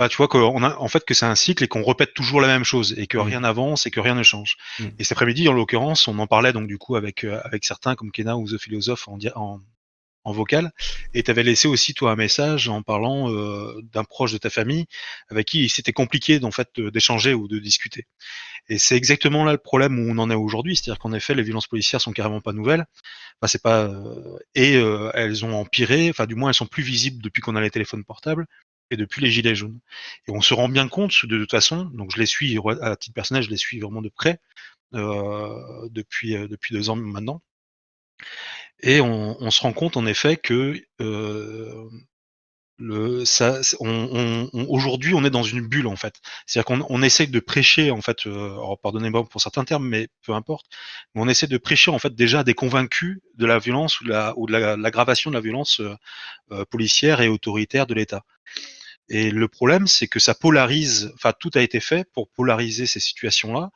Enfin, 0.00 0.08
tu 0.08 0.16
vois 0.16 0.28
qu'on 0.28 0.62
a 0.62 0.76
en 0.78 0.88
fait 0.88 1.04
que 1.04 1.12
c'est 1.12 1.26
un 1.26 1.34
cycle 1.34 1.62
et 1.62 1.68
qu'on 1.68 1.84
répète 1.84 2.14
toujours 2.14 2.40
la 2.40 2.48
même 2.48 2.64
chose 2.64 2.94
et 2.96 3.06
que 3.06 3.18
Mm. 3.18 3.20
rien 3.20 3.40
n'avance 3.40 3.84
et 3.84 3.90
que 3.90 4.00
rien 4.00 4.14
ne 4.14 4.22
change. 4.22 4.56
Mm. 4.78 4.86
Et 4.98 5.04
cet 5.04 5.12
après-midi, 5.12 5.46
en 5.46 5.52
l'occurrence, 5.52 6.08
on 6.08 6.18
en 6.18 6.26
parlait 6.26 6.54
donc 6.54 6.66
du 6.68 6.78
coup 6.78 6.96
avec 6.96 7.22
euh, 7.24 7.38
avec 7.44 7.66
certains 7.66 7.96
comme 7.96 8.10
Kena 8.10 8.38
ou 8.38 8.48
The 8.48 8.58
Philosophe 8.58 9.08
en, 9.08 9.18
en 9.34 9.60
en 10.24 10.32
vocal, 10.32 10.70
et 11.14 11.22
tu 11.22 11.30
avais 11.30 11.42
laissé 11.42 11.66
aussi 11.66 11.94
toi 11.94 12.12
un 12.12 12.16
message 12.16 12.68
en 12.68 12.82
parlant 12.82 13.30
euh, 13.32 13.80
d'un 13.92 14.04
proche 14.04 14.32
de 14.32 14.38
ta 14.38 14.50
famille 14.50 14.84
avec 15.30 15.46
qui 15.46 15.68
c'était 15.70 15.94
compliqué 15.94 16.38
en 16.44 16.50
fait 16.50 16.78
d'échanger 16.78 17.32
ou 17.32 17.48
de 17.48 17.58
discuter. 17.58 18.06
Et 18.68 18.78
c'est 18.78 18.96
exactement 18.96 19.44
là 19.44 19.52
le 19.52 19.58
problème 19.58 19.98
où 19.98 20.10
on 20.10 20.18
en 20.18 20.30
est 20.30 20.34
aujourd'hui, 20.34 20.76
c'est-à-dire 20.76 20.98
qu'en 20.98 21.12
effet 21.14 21.34
les 21.34 21.42
violences 21.42 21.66
policières 21.66 22.00
sont 22.02 22.12
carrément 22.12 22.40
pas 22.42 22.52
nouvelles, 22.52 22.84
enfin 23.40 23.48
c'est 23.48 23.62
pas 23.62 23.84
euh, 23.84 24.38
et 24.54 24.76
euh, 24.76 25.10
elles 25.14 25.44
ont 25.44 25.54
empiré, 25.54 26.10
enfin 26.10 26.26
du 26.26 26.34
moins 26.34 26.50
elles 26.50 26.54
sont 26.54 26.66
plus 26.66 26.82
visibles 26.82 27.22
depuis 27.22 27.40
qu'on 27.42 27.56
a 27.56 27.60
les 27.62 27.70
téléphones 27.70 28.04
portables 28.04 28.46
et 28.90 28.96
depuis 28.96 29.22
les 29.22 29.30
gilets 29.30 29.54
jaunes. 29.54 29.80
Et 30.28 30.32
on 30.32 30.40
se 30.40 30.54
rend 30.54 30.68
bien 30.68 30.88
compte 30.88 31.26
de, 31.26 31.38
toute 31.38 31.50
façon, 31.50 31.84
donc 31.94 32.10
je 32.12 32.18
les 32.18 32.26
suis 32.26 32.58
à 32.82 32.96
titre 32.96 33.14
personnel, 33.14 33.42
je 33.42 33.50
les 33.50 33.56
suis 33.56 33.80
vraiment 33.80 34.02
de 34.02 34.08
près 34.08 34.40
euh, 34.94 35.88
depuis 35.90 36.36
euh, 36.36 36.48
depuis 36.48 36.74
deux 36.74 36.90
ans 36.90 36.96
maintenant. 36.96 37.42
Et 38.82 39.00
on, 39.00 39.50
se 39.50 39.60
rend 39.60 39.72
compte 39.72 39.96
en 39.96 40.06
effet 40.06 40.36
que 40.36 40.82
euh, 41.00 41.88
aujourd'hui, 44.68 45.12
on 45.14 45.24
est 45.24 45.30
dans 45.30 45.42
une 45.42 45.66
bulle 45.66 45.86
en 45.86 45.96
fait. 45.96 46.14
C'est-à-dire 46.46 46.64
qu'on 46.64 46.86
on 46.88 47.02
essaye 47.02 47.28
de 47.28 47.40
prêcher 47.40 47.90
en 47.90 48.00
fait. 48.00 48.26
euh, 48.26 48.56
pardonnez-moi 48.82 49.28
pour 49.28 49.40
certains 49.40 49.64
termes, 49.64 49.86
mais 49.86 50.08
peu 50.22 50.32
importe. 50.32 50.66
Mais 51.14 51.22
on 51.22 51.28
essaie 51.28 51.46
de 51.46 51.58
prêcher 51.58 51.90
en 51.90 51.98
fait 51.98 52.14
déjà 52.14 52.42
des 52.42 52.54
convaincus 52.54 53.20
de 53.36 53.46
la 53.46 53.58
violence 53.58 54.00
ou 54.00 54.04
de 54.04 54.52
l'aggravation 54.76 55.30
de 55.30 55.36
la 55.36 55.42
violence 55.42 55.82
policière 56.70 57.20
et 57.20 57.28
autoritaire 57.28 57.86
de 57.86 57.94
l'État. 57.94 58.24
Et 59.10 59.30
le 59.30 59.48
problème, 59.48 59.86
c'est 59.88 60.08
que 60.08 60.20
ça 60.20 60.34
polarise. 60.34 61.12
Enfin, 61.16 61.34
tout 61.38 61.50
a 61.54 61.62
été 61.62 61.80
fait 61.80 62.08
pour 62.12 62.30
polariser 62.30 62.86
ces 62.86 63.00
situations-là. 63.00 63.70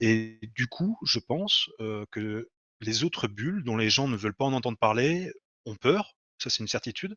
Et 0.00 0.40
du 0.56 0.66
coup, 0.68 0.98
je 1.04 1.20
pense 1.20 1.70
euh, 1.80 2.06
que 2.10 2.50
les 2.82 3.04
autres 3.04 3.28
bulles 3.28 3.64
dont 3.64 3.76
les 3.78 3.90
gens 3.90 4.08
ne 4.08 4.16
veulent 4.16 4.34
pas 4.34 4.44
en 4.46 4.52
entendre 4.52 4.78
parler 4.78 5.32
ont 5.66 5.76
peur. 5.76 6.16
Ça, 6.38 6.50
c'est 6.50 6.60
une 6.60 6.68
certitude. 6.68 7.16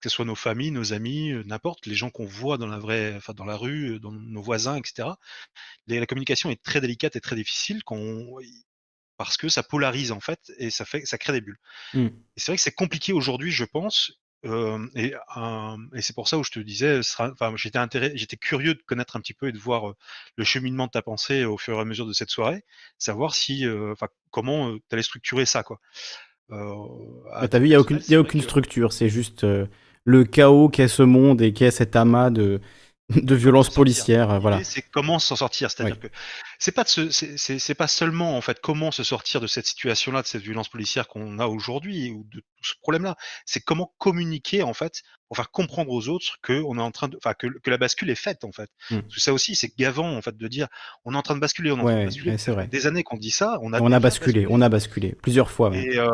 Que 0.00 0.08
ce 0.10 0.16
soit 0.16 0.24
nos 0.26 0.34
familles, 0.36 0.72
nos 0.72 0.92
amis, 0.94 1.32
euh, 1.32 1.42
n'importe, 1.44 1.86
les 1.86 1.94
gens 1.96 2.10
qu'on 2.10 2.26
voit 2.26 2.58
dans 2.58 2.66
la 2.68 2.78
vraie, 2.78 3.14
enfin, 3.16 3.34
dans 3.34 3.46
la 3.46 3.56
rue, 3.56 3.94
euh, 3.96 4.00
dans 4.00 4.12
nos 4.12 4.42
voisins, 4.42 4.76
etc. 4.76 5.18
La 5.88 6.06
communication 6.06 6.50
est 6.50 6.62
très 6.62 6.80
délicate 6.80 7.16
et 7.16 7.20
très 7.20 7.36
difficile 7.36 7.82
quand 7.84 7.96
on- 7.96 8.38
parce 9.16 9.36
que 9.36 9.48
ça 9.48 9.62
polarise 9.62 10.12
en 10.12 10.20
fait 10.20 10.52
et 10.58 10.70
ça 10.70 10.84
fait, 10.84 11.04
ça 11.06 11.18
crée 11.18 11.32
des 11.32 11.40
bulles. 11.40 11.58
Mm. 11.94 12.06
Et 12.06 12.12
c'est 12.36 12.52
vrai 12.52 12.56
que 12.56 12.62
c'est 12.62 12.72
compliqué 12.74 13.12
aujourd'hui, 13.12 13.50
je 13.50 13.64
pense. 13.64 14.12
Euh, 14.44 14.86
et 14.94 15.14
euh, 15.36 15.76
et 15.94 16.00
c'est 16.00 16.14
pour 16.14 16.28
ça 16.28 16.38
où 16.38 16.44
je 16.44 16.50
te 16.50 16.60
disais, 16.60 17.00
enfin, 17.18 17.52
j'étais 17.56 17.78
intéressé, 17.78 18.16
j'étais 18.16 18.36
curieux 18.36 18.74
de 18.74 18.82
connaître 18.86 19.16
un 19.16 19.20
petit 19.20 19.34
peu 19.34 19.48
et 19.48 19.52
de 19.52 19.58
voir 19.58 19.90
euh, 19.90 19.94
le 20.36 20.44
cheminement 20.44 20.86
de 20.86 20.92
ta 20.92 21.02
pensée 21.02 21.44
au 21.44 21.58
fur 21.58 21.76
et 21.76 21.80
à 21.80 21.84
mesure 21.84 22.06
de 22.06 22.12
cette 22.12 22.30
soirée, 22.30 22.64
savoir 22.98 23.34
si, 23.34 23.66
enfin, 23.68 24.08
comment 24.30 24.74
tu 24.74 24.80
allais 24.92 25.02
structurer 25.02 25.44
ça, 25.44 25.62
quoi. 25.62 25.80
Bah, 26.48 27.48
T'as 27.48 27.58
titre 27.58 27.58
vu, 27.58 27.66
il 27.66 27.70
n'y 27.70 27.74
a 27.74 27.80
aucune, 27.80 28.00
y 28.08 28.14
a 28.14 28.20
aucune 28.20 28.40
structure, 28.40 28.92
c'est 28.92 29.08
juste 29.08 29.44
le 30.04 30.24
chaos 30.24 30.68
qu'est 30.68 30.88
ce 30.88 31.02
monde 31.02 31.42
et 31.42 31.52
qu'est 31.52 31.70
cet 31.70 31.96
amas 31.96 32.30
de, 32.30 32.60
de 33.22 33.34
violences 33.34 33.70
policières. 33.70 34.30
euh, 34.30 34.38
Voilà. 34.38 34.62
C'est 34.64 34.82
comment 34.82 35.18
s'en 35.18 35.36
sortir. 35.36 35.70
C'est-à-dire 35.70 35.98
que 35.98 36.08
c'est 36.58 36.72
pas 36.72 36.84
de 36.84 37.08
c'est- 37.10 37.74
pas 37.74 37.88
seulement 37.88 38.36
en 38.36 38.40
fait 38.40 38.60
comment 38.60 38.90
se 38.90 39.02
sortir 39.02 39.40
de 39.40 39.46
cette 39.46 39.66
situation-là, 39.66 40.22
de 40.22 40.26
cette 40.26 40.42
violence 40.42 40.68
policière 40.68 41.08
qu'on 41.08 41.38
a 41.38 41.46
aujourd'hui 41.46 42.10
ou 42.10 42.24
de 42.32 42.40
tout 42.40 42.64
ce 42.64 42.74
problème-là. 42.82 43.16
C'est 43.46 43.60
comment 43.60 43.94
communiquer 43.98 44.62
en 44.62 44.74
fait 44.74 45.02
pour 45.28 45.36
faire 45.36 45.50
comprendre 45.50 45.90
aux 45.90 46.08
autres 46.08 46.38
que 46.42 46.62
on 46.66 46.76
est 46.78 46.82
en 46.82 46.90
train 46.90 47.08
de, 47.08 47.16
enfin 47.16 47.34
que, 47.34 47.46
que 47.46 47.70
la 47.70 47.78
bascule 47.78 48.10
est 48.10 48.14
faite 48.14 48.44
en 48.44 48.52
fait. 48.52 48.70
Mm. 48.90 49.00
Parce 49.00 49.14
que 49.14 49.20
ça 49.20 49.32
aussi, 49.32 49.54
c'est 49.54 49.72
gavant 49.78 50.14
en 50.16 50.20
fait 50.22 50.36
de 50.36 50.48
dire 50.48 50.68
on 51.04 51.14
est 51.14 51.16
en 51.16 51.22
train 51.22 51.34
de 51.34 51.40
basculer, 51.40 51.70
on 51.70 51.78
est 51.78 51.80
en 51.80 51.84
train 51.84 51.94
Ouais, 51.94 52.00
de 52.00 52.06
basculer. 52.06 52.30
ouais, 52.32 52.38
c'est 52.38 52.50
vrai. 52.52 52.66
Des 52.68 52.86
années 52.86 53.04
qu'on 53.04 53.16
dit 53.16 53.30
ça, 53.30 53.58
on 53.62 53.72
a 53.72 53.80
On 53.80 53.92
a 53.92 54.00
basculé, 54.00 54.46
on 54.50 54.60
a 54.60 54.68
basculé 54.68 55.14
plusieurs 55.22 55.50
fois. 55.50 55.70
même. 55.70 55.82
et, 55.82 55.98
euh, 55.98 56.10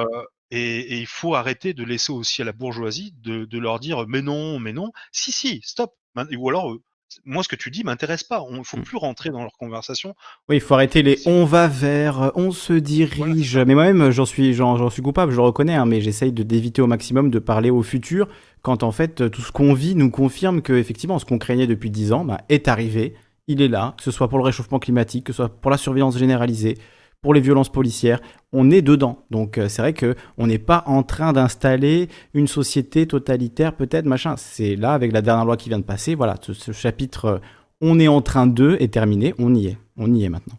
et, 0.51 0.95
et 0.95 0.99
il 0.99 1.07
faut 1.07 1.35
arrêter 1.35 1.73
de 1.75 1.83
laisser 1.83 2.13
aussi 2.13 2.43
à 2.43 2.45
la 2.45 2.53
bourgeoisie 2.53 3.15
de, 3.23 3.47
de 3.47 3.59
leur 3.59 3.81
dire 3.81 4.05
mais 4.07 4.23
non, 4.23 4.61
mais 4.61 4.73
non. 4.73 4.93
Si, 5.11 5.33
si, 5.33 5.61
stop. 5.65 5.93
Ou 6.17 6.49
alors, 6.49 6.77
moi, 7.25 7.43
ce 7.43 7.49
que 7.49 7.57
tu 7.57 7.71
dis 7.71 7.85
m'intéresse 7.85 8.25
pas. 8.25 8.41
Mm. 8.41 8.65
faut 8.65 8.77
plus 8.79 8.97
rentrer 8.97 9.31
dans 9.31 9.43
leur 9.43 9.57
conversation. 9.59 10.15
Oui, 10.49 10.57
il 10.57 10.61
faut 10.61 10.75
arrêter 10.75 11.03
les 11.03 11.19
on 11.27 11.45
va 11.45 11.69
vers, 11.69 12.33
on 12.35 12.51
se 12.51 12.73
dirige. 12.73 13.57
mais 13.57 13.75
moi-même, 13.75 14.11
j'en 14.11 14.27
suis, 14.27 14.55
j'en, 14.55 14.91
suis 14.91 15.03
coupable, 15.03 15.33
je 15.33 15.37
le 15.37 15.43
reconnais, 15.43 15.75
hein, 15.75 15.87
mais 15.87 16.01
j'essaye 16.01 16.33
de 16.33 16.43
d'éviter 16.43 16.83
au 16.83 16.87
maximum 16.87 17.31
de 17.31 17.39
parler 17.39 17.71
au 17.71 17.83
futur 17.83 18.29
quand 18.63 18.83
en 18.83 18.93
fait 18.93 19.31
tout 19.31 19.43
ce 19.43 19.53
qu'on 19.53 19.75
vit 19.75 19.95
nous 19.95 20.11
confirme 20.11 20.63
que 20.63 20.73
effectivement 20.73 21.19
ce 21.19 21.27
qu'on 21.27 21.39
craignait 21.39 21.67
depuis 21.67 21.91
10 21.91 22.13
ans 22.13 22.25
bah, 22.25 22.41
est 22.49 22.67
arrivé, 22.69 23.15
il 23.47 23.61
est 23.61 23.69
là, 23.69 23.95
que 23.97 24.03
ce 24.03 24.11
soit 24.11 24.29
pour 24.29 24.39
le 24.39 24.45
réchauffement 24.45 24.79
climatique, 24.79 25.25
que 25.25 25.33
ce 25.33 25.37
soit 25.37 25.49
pour 25.49 25.71
la 25.71 25.77
surveillance 25.77 26.17
généralisée, 26.17 26.79
pour 27.25 27.33
les 27.33 27.41
violences 27.41 27.71
policières. 27.71 28.21
On 28.53 28.71
est 28.71 28.83
dedans. 28.83 29.25
Donc 29.31 29.57
euh, 29.57 29.67
c'est 29.71 29.81
vrai 29.81 29.95
que 29.95 30.15
on 30.37 30.47
n'est 30.47 30.59
pas 30.59 30.85
en 30.87 31.03
train 31.03 31.33
d'installer 31.33 32.09
une 32.35 32.47
société 32.47 33.07
totalitaire, 33.07 33.75
peut-être, 33.75 34.05
machin. 34.05 34.35
C'est 34.37 34.77
là, 34.77 34.93
avec 34.93 35.11
la 35.11 35.23
dernière 35.23 35.47
loi 35.47 35.57
qui 35.57 35.71
vient 35.71 35.79
de 35.79 35.85
passer, 35.85 36.15
voilà, 36.15 36.37
ce, 36.43 36.73
chapitre, 36.73 37.25
euh, 37.25 37.39
on 37.81 37.99
est 37.99 38.09
en 38.09 38.21
train 38.21 38.47
de, 38.47 38.77
est 38.79 38.93
terminé. 38.93 39.35
On 39.39 39.55
y 39.55 39.69
est. 39.69 39.79
On 39.97 40.13
y 40.13 40.23
est 40.23 40.29
maintenant. 40.29 40.57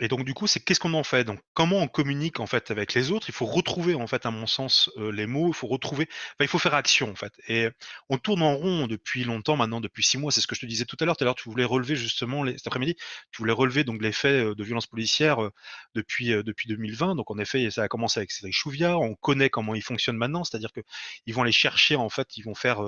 Et 0.00 0.08
donc 0.08 0.24
du 0.24 0.32
coup, 0.34 0.46
c'est 0.46 0.60
qu'est-ce 0.60 0.80
qu'on 0.80 0.94
en 0.94 1.02
fait? 1.02 1.24
Donc 1.24 1.40
comment 1.54 1.78
on 1.78 1.88
communique 1.88 2.40
en 2.40 2.46
fait 2.46 2.70
avec 2.70 2.94
les 2.94 3.10
autres? 3.10 3.28
Il 3.28 3.34
faut 3.34 3.46
retrouver 3.46 3.94
en 3.94 4.06
fait, 4.06 4.26
à 4.26 4.30
mon 4.30 4.46
sens, 4.46 4.90
heu, 4.96 5.10
les 5.10 5.26
mots, 5.26 5.48
il 5.48 5.54
faut 5.54 5.66
retrouver 5.66 6.06
enfin, 6.10 6.34
il 6.42 6.48
faut 6.48 6.58
faire 6.58 6.74
action 6.74 7.10
en 7.10 7.14
fait 7.16 7.32
et 7.48 7.68
on 8.08 8.18
tourne 8.18 8.42
en 8.42 8.54
rond 8.56 8.86
depuis 8.86 9.24
longtemps 9.24 9.56
maintenant, 9.56 9.80
depuis 9.80 10.04
6 10.04 10.18
mois, 10.18 10.30
c'est 10.32 10.40
ce 10.40 10.46
que 10.46 10.54
je 10.54 10.60
te 10.60 10.66
disais 10.66 10.84
tout 10.84 10.96
à 11.00 11.04
l'heure. 11.04 11.16
Tout 11.16 11.24
à 11.24 11.26
l'heure, 11.26 11.34
tu 11.34 11.48
voulais 11.48 11.64
relever 11.64 11.96
justement 11.96 12.44
les 12.44 12.52
cet 12.58 12.66
après-midi, 12.68 12.94
tu 13.32 13.38
voulais 13.38 13.52
relever 13.52 13.84
donc 13.84 14.00
les 14.02 14.12
heu, 14.24 14.54
de 14.54 14.64
violences 14.64 14.86
policières, 14.86 15.42
heu, 15.42 15.50
depuis, 15.94 16.28
depuis 16.44 16.68
2020. 16.68 17.14
Donc 17.16 17.30
en 17.30 17.38
effet, 17.38 17.70
ça 17.70 17.82
a 17.82 17.88
commencé 17.88 18.20
avec 18.20 18.30
Cédric 18.30 18.54
Chouviat, 18.54 18.96
on 18.98 19.14
connaît 19.16 19.50
comment 19.50 19.74
ils 19.74 19.82
fonctionnent 19.82 20.16
maintenant, 20.16 20.44
c'est-à-dire 20.44 20.70
qu'ils 20.72 21.34
vont 21.34 21.42
aller 21.42 21.52
chercher 21.52 21.96
en 21.96 22.08
fait, 22.08 22.36
ils 22.36 22.42
vont 22.44 22.54
faire, 22.54 22.80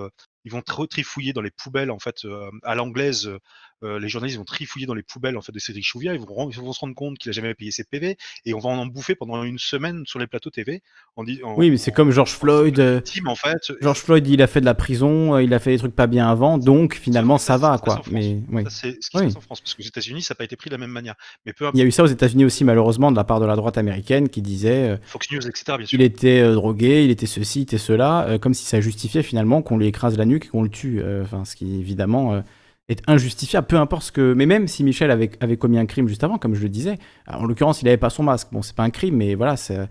ils 0.44 0.52
vont 0.52 0.62
tr 0.62 0.86
trifouiller 0.88 1.32
dans 1.32 1.42
les 1.42 1.50
poubelles 1.50 1.90
en 1.90 1.98
fait, 1.98 2.24
heu, 2.24 2.50
à 2.62 2.74
l'anglaise, 2.74 3.26
heu 3.26 3.38
les 3.82 4.08
journalistes 4.08 4.38
vont 4.38 4.44
trifouiller 4.44 4.86
dans 4.86 4.94
les 4.94 5.02
poubelles 5.02 5.36
en 5.36 5.40
fait 5.40 5.52
de 5.52 5.58
Cédric 5.58 5.84
Chouviat, 5.84 6.14
ils 6.14 6.20
vont, 6.20 6.50
ils 6.50 6.56
vont 6.56 6.72
se 6.72 6.80
rendre 6.80 6.94
compte 6.94 7.18
qu'il 7.18 7.30
a 7.30 7.32
jamais 7.32 7.54
payé 7.54 7.70
ses 7.70 7.84
PV 7.84 8.16
et 8.44 8.54
on 8.54 8.58
va 8.58 8.68
en 8.68 8.86
bouffer 8.86 9.14
pendant 9.14 9.42
une 9.42 9.58
semaine 9.58 10.02
sur 10.06 10.18
les 10.18 10.26
plateaux 10.26 10.50
TV. 10.50 10.82
En, 11.16 11.24
en, 11.24 11.54
oui, 11.56 11.70
mais 11.70 11.76
c'est 11.76 11.92
comme 11.92 12.10
George 12.10 12.32
Floyd. 12.32 12.78
Euh, 12.78 13.00
en 13.26 13.34
fait. 13.34 13.72
George 13.80 14.00
Floyd, 14.00 14.26
il 14.26 14.42
a 14.42 14.46
fait 14.46 14.60
de 14.60 14.66
la 14.66 14.74
prison, 14.74 15.34
euh, 15.34 15.42
il 15.42 15.54
a 15.54 15.58
fait 15.58 15.72
des 15.72 15.78
trucs 15.78 15.94
pas 15.94 16.06
bien 16.06 16.28
avant, 16.28 16.58
donc 16.58 16.94
finalement 16.94 17.38
ça, 17.38 17.56
va 17.56 17.78
quoi. 17.78 18.02
Mais 18.10 18.40
oui. 18.50 18.64
C'est 18.68 19.02
ce 19.02 19.10
qui 19.10 19.18
se 19.18 19.24
passe 19.24 19.36
en 19.36 19.40
France, 19.40 19.60
parce 19.60 19.74
qu'aux 19.74 19.82
États-Unis, 19.82 20.22
ça 20.22 20.34
n'a 20.34 20.36
pas 20.36 20.44
été 20.44 20.56
pris 20.56 20.68
de 20.68 20.74
la 20.74 20.78
même 20.78 20.90
manière. 20.90 21.14
Mais 21.46 21.52
peu 21.52 21.70
il 21.72 21.80
y 21.80 21.82
a 21.82 21.86
eu 21.86 21.90
ça 21.90 22.02
aux 22.02 22.06
États-Unis 22.06 22.44
aussi 22.44 22.64
malheureusement 22.64 23.10
de 23.10 23.16
la 23.16 23.24
part 23.24 23.40
de 23.40 23.46
la 23.46 23.56
droite 23.56 23.78
américaine 23.78 24.28
qui 24.28 24.42
disait. 24.42 24.90
Euh, 24.90 24.96
Fox 25.04 25.30
News, 25.30 25.46
etc. 25.46 25.76
Bien 25.78 25.86
sûr. 25.86 25.98
Il 25.98 26.02
était 26.02 26.52
drogué, 26.52 27.04
il 27.04 27.10
était 27.10 27.26
ceci, 27.26 27.60
il 27.60 27.62
était 27.62 27.78
cela, 27.78 28.38
comme 28.40 28.54
si 28.54 28.64
ça 28.64 28.80
justifiait 28.80 29.22
finalement 29.22 29.62
qu'on 29.62 29.78
lui 29.78 29.86
écrase 29.86 30.18
la 30.18 30.26
et 30.36 30.48
qu'on 30.48 30.62
le 30.62 30.68
tue. 30.68 31.02
Enfin, 31.22 31.44
ce 31.44 31.56
qui 31.56 31.78
évidemment 31.78 32.42
est 32.90 33.02
injustifiable, 33.06 33.66
peu 33.66 33.76
importe 33.76 34.02
ce 34.02 34.12
que. 34.12 34.34
Mais 34.34 34.46
même 34.46 34.68
si 34.68 34.84
Michel 34.84 35.10
avait, 35.10 35.56
commis 35.56 35.78
un 35.78 35.86
crime 35.86 36.08
juste 36.08 36.24
avant, 36.24 36.38
comme 36.38 36.54
je 36.54 36.62
le 36.62 36.68
disais, 36.68 36.98
en 37.26 37.46
l'occurrence, 37.46 37.82
il 37.82 37.84
n'avait 37.86 37.96
pas 37.96 38.10
son 38.10 38.24
masque. 38.24 38.48
Bon, 38.52 38.62
c'est 38.62 38.74
pas 38.74 38.82
un 38.82 38.90
crime, 38.90 39.16
mais 39.16 39.34
voilà, 39.34 39.56
ça, 39.56 39.86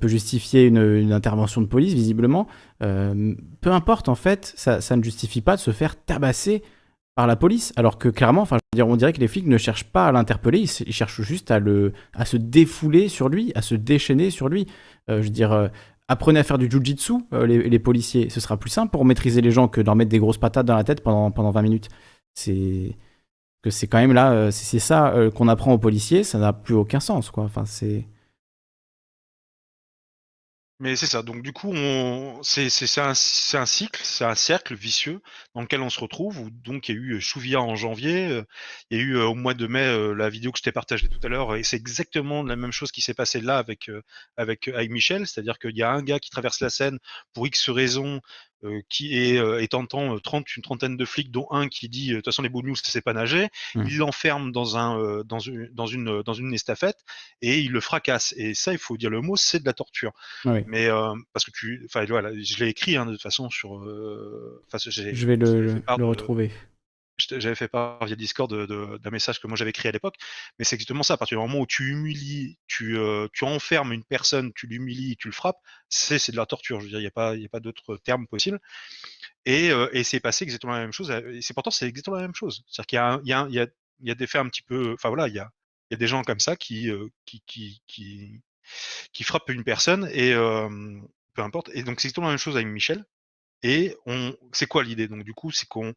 peut 0.00 0.08
justifier 0.08 0.64
une, 0.64 1.12
intervention 1.12 1.60
de 1.60 1.66
police, 1.66 1.92
visiblement. 1.92 2.46
Euh, 2.82 3.34
peu 3.60 3.70
importe, 3.70 4.08
en 4.08 4.14
fait, 4.14 4.54
ça, 4.56 4.96
ne 4.96 5.02
justifie 5.02 5.42
pas 5.42 5.56
de 5.56 5.60
se 5.60 5.70
faire 5.70 6.02
tabasser 6.02 6.62
par 7.14 7.26
la 7.26 7.36
police, 7.36 7.74
alors 7.76 7.98
que 7.98 8.08
clairement, 8.08 8.40
enfin, 8.40 8.56
dire, 8.74 8.88
on 8.88 8.96
dirait 8.96 9.12
que 9.12 9.20
les 9.20 9.28
flics 9.28 9.46
ne 9.46 9.58
cherchent 9.58 9.84
pas 9.84 10.06
à 10.06 10.12
l'interpeller, 10.12 10.60
ils, 10.60 10.92
cherchent 10.94 11.20
juste 11.20 11.50
à, 11.50 11.60
se 12.24 12.36
défouler 12.38 13.08
sur 13.08 13.28
lui, 13.28 13.52
à 13.54 13.60
se 13.60 13.74
déchaîner 13.74 14.30
sur 14.30 14.48
lui. 14.48 14.66
Euh, 15.10 15.18
je 15.18 15.24
veux 15.24 15.32
dire, 15.32 15.52
euh, 15.52 15.68
apprenez 16.08 16.40
à 16.40 16.42
faire 16.44 16.58
du 16.58 16.70
jujitsu, 16.70 17.14
les, 17.32 17.68
les, 17.68 17.78
policiers, 17.78 18.28
ce 18.30 18.40
sera 18.40 18.56
plus 18.56 18.70
simple 18.70 18.90
pour 18.90 19.04
maîtriser 19.04 19.40
les 19.40 19.50
gens 19.50 19.68
que 19.68 19.80
d'en 19.80 19.94
mettre 19.94 20.10
des 20.10 20.18
grosses 20.18 20.38
patates 20.38 20.66
dans 20.66 20.76
la 20.76 20.84
tête 20.84 21.02
pendant, 21.02 21.30
pendant 21.30 21.50
20 21.50 21.62
minutes. 21.62 21.88
C'est 22.34 22.96
que 23.62 23.70
c'est 23.70 23.86
quand 23.86 23.98
même 23.98 24.12
là, 24.12 24.32
euh, 24.32 24.50
c'est 24.50 24.80
ça 24.80 25.14
euh, 25.14 25.30
qu'on 25.30 25.48
apprend 25.48 25.72
aux 25.72 25.78
policiers, 25.78 26.24
ça 26.24 26.38
n'a 26.38 26.52
plus 26.52 26.74
aucun 26.74 27.00
sens, 27.00 27.30
quoi. 27.30 27.44
Enfin, 27.44 27.64
c'est. 27.64 28.06
Mais 30.82 30.96
c'est 30.96 31.06
ça. 31.06 31.22
Donc 31.22 31.42
du 31.42 31.52
coup, 31.52 31.72
c'est 32.42 32.66
un, 32.98 33.10
un, 33.10 33.66
cycle, 33.66 34.00
c'est 34.02 34.24
un 34.24 34.34
cercle 34.34 34.74
vicieux 34.74 35.20
dans 35.54 35.60
lequel 35.60 35.80
on 35.80 35.90
se 35.90 36.00
retrouve. 36.00 36.40
Où, 36.40 36.50
donc 36.50 36.88
il 36.88 36.96
y 36.96 36.98
a 36.98 37.00
eu 37.00 37.20
Chouvia 37.20 37.60
en 37.60 37.76
janvier, 37.76 38.42
il 38.90 38.98
y 38.98 39.00
a 39.00 39.04
eu 39.04 39.16
au 39.16 39.36
mois 39.36 39.54
de 39.54 39.68
mai 39.68 40.12
la 40.16 40.28
vidéo 40.28 40.50
que 40.50 40.58
je 40.58 40.64
t'ai 40.64 40.72
partagée 40.72 41.08
tout 41.08 41.20
à 41.22 41.28
l'heure, 41.28 41.54
et 41.54 41.62
c'est 41.62 41.76
exactement 41.76 42.42
la 42.42 42.56
même 42.56 42.72
chose 42.72 42.90
qui 42.90 43.00
s'est 43.00 43.14
passé 43.14 43.40
là 43.40 43.58
avec 43.58 43.92
avec 44.36 44.66
avec 44.66 44.90
Michel, 44.90 45.28
c'est-à-dire 45.28 45.60
qu'il 45.60 45.76
y 45.76 45.84
a 45.84 45.92
un 45.92 46.02
gars 46.02 46.18
qui 46.18 46.30
traverse 46.30 46.58
la 46.58 46.68
Seine 46.68 46.98
pour 47.32 47.46
X 47.46 47.70
raisons, 47.70 48.16
euh, 48.16 48.20
qui 48.88 49.18
est, 49.18 49.38
euh, 49.38 49.62
est 49.62 49.68
tentant 49.68 50.18
30, 50.18 50.56
une 50.56 50.62
trentaine 50.62 50.96
de 50.96 51.04
flics, 51.04 51.30
dont 51.30 51.46
un 51.50 51.68
qui 51.68 51.88
dit 51.88 52.10
de 52.10 52.16
toute 52.16 52.26
façon 52.26 52.42
les 52.42 52.50
news 52.50 52.76
ça 52.76 52.90
sait 52.90 53.00
pas 53.00 53.12
nager, 53.12 53.48
mmh. 53.74 53.84
il 53.88 53.96
l'enferme 53.98 54.52
dans 54.52 54.76
un 54.76 55.22
dans 55.24 55.38
une 55.38 55.68
dans 55.72 55.86
une 55.86 56.22
dans 56.22 56.34
une 56.34 56.54
estafette 56.54 56.98
et 57.40 57.60
il 57.60 57.72
le 57.72 57.80
fracasse. 57.80 58.34
Et 58.36 58.54
ça, 58.54 58.72
il 58.72 58.78
faut 58.78 58.96
dire 58.96 59.10
le 59.10 59.20
mot, 59.20 59.36
c'est 59.36 59.60
de 59.60 59.66
la 59.66 59.72
torture. 59.72 60.12
Mais 60.44 60.88
parce 61.32 61.44
que 61.44 61.50
tu, 61.50 61.82
enfin 61.86 62.04
voilà, 62.04 62.30
je 62.40 62.62
l'ai 62.62 62.68
écrit 62.68 62.96
hein, 62.96 63.06
de 63.06 63.12
toute 63.12 63.22
façon 63.22 63.50
sur. 63.50 63.84
je 63.84 65.26
vais 65.26 65.36
le, 65.36 65.82
le 65.98 66.04
retrouver 66.04 66.50
j'avais 67.18 67.54
fait 67.54 67.68
part 67.68 68.04
via 68.04 68.16
Discord 68.16 68.52
d'un 68.52 69.10
message 69.10 69.40
que 69.40 69.46
moi 69.46 69.56
j'avais 69.56 69.70
écrit 69.70 69.88
à 69.88 69.92
l'époque, 69.92 70.16
mais 70.58 70.64
c'est 70.64 70.76
exactement 70.76 71.02
ça. 71.02 71.14
À 71.14 71.16
partir 71.16 71.38
du 71.38 71.46
moment 71.46 71.60
où 71.60 71.66
tu 71.66 71.90
humilies, 71.90 72.58
tu, 72.66 72.98
euh, 72.98 73.28
tu 73.32 73.44
enfermes 73.44 73.92
une 73.92 74.04
personne, 74.04 74.52
tu 74.54 74.66
l'humilies, 74.66 75.16
tu 75.16 75.28
le 75.28 75.32
frappes, 75.32 75.60
c'est 75.88 76.30
de 76.30 76.36
la 76.36 76.46
torture. 76.46 76.80
Je 76.80 76.84
veux 76.86 76.90
dire, 76.90 76.98
il 76.98 77.02
n'y 77.02 77.08
a 77.08 77.12
pas, 77.12 77.36
y 77.36 77.48
pas 77.48 77.60
d'autre 77.60 77.96
terme 77.98 78.26
possible. 78.26 78.60
Et, 79.44 79.70
euh, 79.70 79.88
et 79.92 80.04
c'est 80.04 80.20
passé 80.20 80.44
exactement 80.44 80.72
la 80.72 80.80
même 80.80 80.92
chose. 80.92 81.10
Et 81.10 81.42
c'est 81.42 81.54
pourtant 81.54 81.70
c'est 81.70 81.86
exactement 81.86 82.16
la 82.16 82.22
même 82.22 82.34
chose. 82.34 82.64
C'est-à-dire 82.68 82.86
qu'il 82.86 82.96
y, 82.96 83.32
a, 83.32 83.46
y, 83.48 83.58
a, 83.60 83.66
y, 84.00 84.10
a, 84.10 84.14
des 84.14 84.26
faits 84.26 84.40
un 84.40 84.48
petit 84.48 84.62
peu. 84.62 84.92
Enfin 84.94 85.08
voilà, 85.08 85.28
il 85.28 85.34
y 85.34 85.38
a, 85.38 85.50
y 85.90 85.94
a 85.94 85.98
des 85.98 86.06
gens 86.06 86.22
comme 86.22 86.40
ça 86.40 86.56
qui, 86.56 86.90
euh, 86.90 87.08
qui, 87.26 87.42
qui, 87.46 87.82
qui, 87.86 88.40
qui, 89.12 89.24
frappent 89.24 89.50
une 89.50 89.64
personne 89.64 90.08
et 90.12 90.32
peu 91.34 91.42
importe. 91.42 91.70
Et 91.74 91.82
donc 91.82 92.00
c'est 92.00 92.08
exactement 92.08 92.26
la 92.28 92.32
même 92.32 92.38
chose 92.38 92.56
avec 92.56 92.68
Michel. 92.68 93.04
Et 93.62 93.96
on, 94.06 94.36
c'est 94.52 94.66
quoi 94.66 94.82
l'idée? 94.82 95.08
Donc 95.08 95.24
du 95.24 95.34
coup, 95.34 95.50
c'est 95.52 95.68
qu'on 95.68 95.94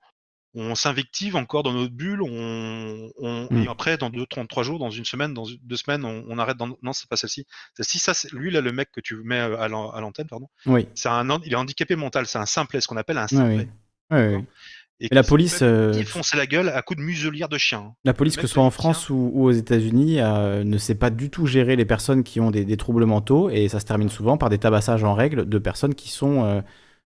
on 0.55 0.73
s'invective 0.75 1.35
encore 1.35 1.63
dans 1.63 1.73
notre 1.73 1.93
bulle, 1.93 2.21
on, 2.21 3.11
mmh. 3.19 3.57
et 3.57 3.67
après, 3.67 3.97
dans 3.97 4.09
deux, 4.09 4.25
trois 4.25 4.63
jours, 4.63 4.79
dans 4.79 4.89
une 4.89 5.05
semaine, 5.05 5.33
dans 5.33 5.45
deux 5.63 5.75
semaines, 5.75 6.05
on, 6.05 6.39
arrête. 6.39 6.57
Dans... 6.57 6.77
Non, 6.81 6.93
c'est 6.93 7.09
pas 7.09 7.17
celle-ci. 7.17 7.45
Celle-ci, 7.75 7.99
ça, 7.99 8.13
lui, 8.31 8.51
là, 8.51 8.61
le 8.61 8.71
mec 8.71 8.89
que 8.91 9.01
tu 9.01 9.15
mets 9.17 9.39
à 9.39 9.67
l'antenne, 9.67 10.27
pardon. 10.27 10.47
Oui. 10.65 10.87
C'est 10.95 11.09
un, 11.09 11.27
il 11.43 11.51
est 11.51 11.57
handicapé 11.57 11.95
mental. 11.95 12.25
C'est 12.25 12.39
un 12.39 12.45
simplet, 12.45 12.79
ce 12.81 12.87
qu'on 12.87 12.97
appelle 12.97 13.17
un 13.17 13.27
simplet. 13.27 13.67
Oui, 14.11 14.19
oui. 14.19 14.43
Et, 15.01 15.13
la 15.13 15.23
police. 15.23 15.59
Euh... 15.61 15.91
Il 15.95 16.05
fonce 16.05 16.33
la 16.35 16.45
gueule 16.45 16.69
à 16.69 16.81
coups 16.81 16.99
de 16.99 17.05
muselière 17.05 17.49
de 17.49 17.57
chien. 17.57 17.93
La 18.05 18.13
police, 18.13 18.37
que 18.37 18.43
ce 18.43 18.53
soit 18.53 18.63
en 18.63 18.71
France 18.71 19.09
ou, 19.09 19.31
aux 19.35 19.51
États-Unis, 19.51 20.21
euh, 20.21 20.63
ne 20.63 20.77
sait 20.77 20.95
pas 20.95 21.09
du 21.09 21.29
tout 21.29 21.47
gérer 21.47 21.75
les 21.75 21.85
personnes 21.85 22.23
qui 22.23 22.39
ont 22.39 22.49
des, 22.49 22.77
troubles 22.77 23.05
mentaux 23.05 23.49
et 23.49 23.67
ça 23.67 23.79
se 23.79 23.85
termine 23.85 24.09
souvent 24.09 24.37
par 24.37 24.49
des 24.49 24.57
tabassages 24.57 25.03
en 25.03 25.13
règle 25.13 25.49
de 25.49 25.57
personnes 25.57 25.95
qui 25.95 26.09
sont. 26.09 26.45
Euh, 26.45 26.61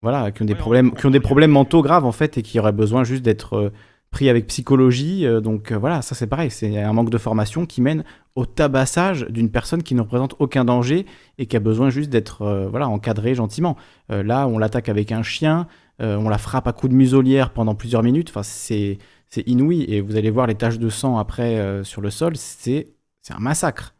voilà, 0.01 0.31
qui 0.31 0.43
ont 0.43 0.45
des 0.45 0.55
problèmes, 0.55 0.93
qui 0.93 1.05
ont 1.05 1.11
des 1.11 1.19
problèmes 1.19 1.51
mentaux 1.51 1.81
graves 1.81 2.05
en 2.05 2.11
fait 2.11 2.37
et 2.37 2.41
qui 2.43 2.59
auraient 2.59 2.71
besoin 2.71 3.03
juste 3.03 3.23
d'être 3.23 3.55
euh, 3.55 3.69
pris 4.11 4.29
avec 4.29 4.47
psychologie. 4.47 5.25
Euh, 5.25 5.41
donc 5.41 5.71
euh, 5.71 5.77
voilà, 5.77 6.01
ça 6.01 6.13
c'est 6.13 6.27
pareil, 6.27 6.51
c'est 6.51 6.81
un 6.81 6.93
manque 6.93 7.09
de 7.09 7.17
formation 7.17 7.65
qui 7.65 7.81
mène 7.81 8.03
au 8.35 8.45
tabassage 8.45 9.25
d'une 9.29 9.49
personne 9.49 9.81
qui 9.81 9.95
ne 9.95 10.01
représente 10.01 10.35
aucun 10.39 10.65
danger 10.65 11.05
et 11.39 11.47
qui 11.47 11.57
a 11.57 11.59
besoin 11.59 11.89
juste 11.89 12.09
d'être 12.11 12.67
voilà 12.69 12.87
encadrée 12.87 13.33
gentiment. 13.33 13.75
là, 14.09 14.47
on 14.47 14.59
l'attaque 14.59 14.89
avec 14.89 15.11
un 15.11 15.23
chien, 15.23 15.67
on 15.99 16.29
la 16.29 16.37
frappe 16.37 16.67
à 16.67 16.71
coups 16.73 16.91
de 16.91 16.95
muselière 16.95 17.49
pendant 17.49 17.73
plusieurs 17.73 18.03
minutes. 18.03 18.29
Enfin, 18.29 18.43
c'est 18.43 18.99
c'est 19.27 19.41
inouï 19.47 19.85
et 19.89 20.01
vous 20.01 20.17
allez 20.17 20.29
voir 20.29 20.45
les 20.45 20.53
taches 20.53 20.77
de 20.77 20.89
sang 20.89 21.17
après 21.17 21.83
sur 21.83 22.01
le 22.01 22.11
sol, 22.11 22.37
c'est 22.37 22.89
c'est 23.23 23.33
un 23.33 23.39
massacre. 23.39 23.95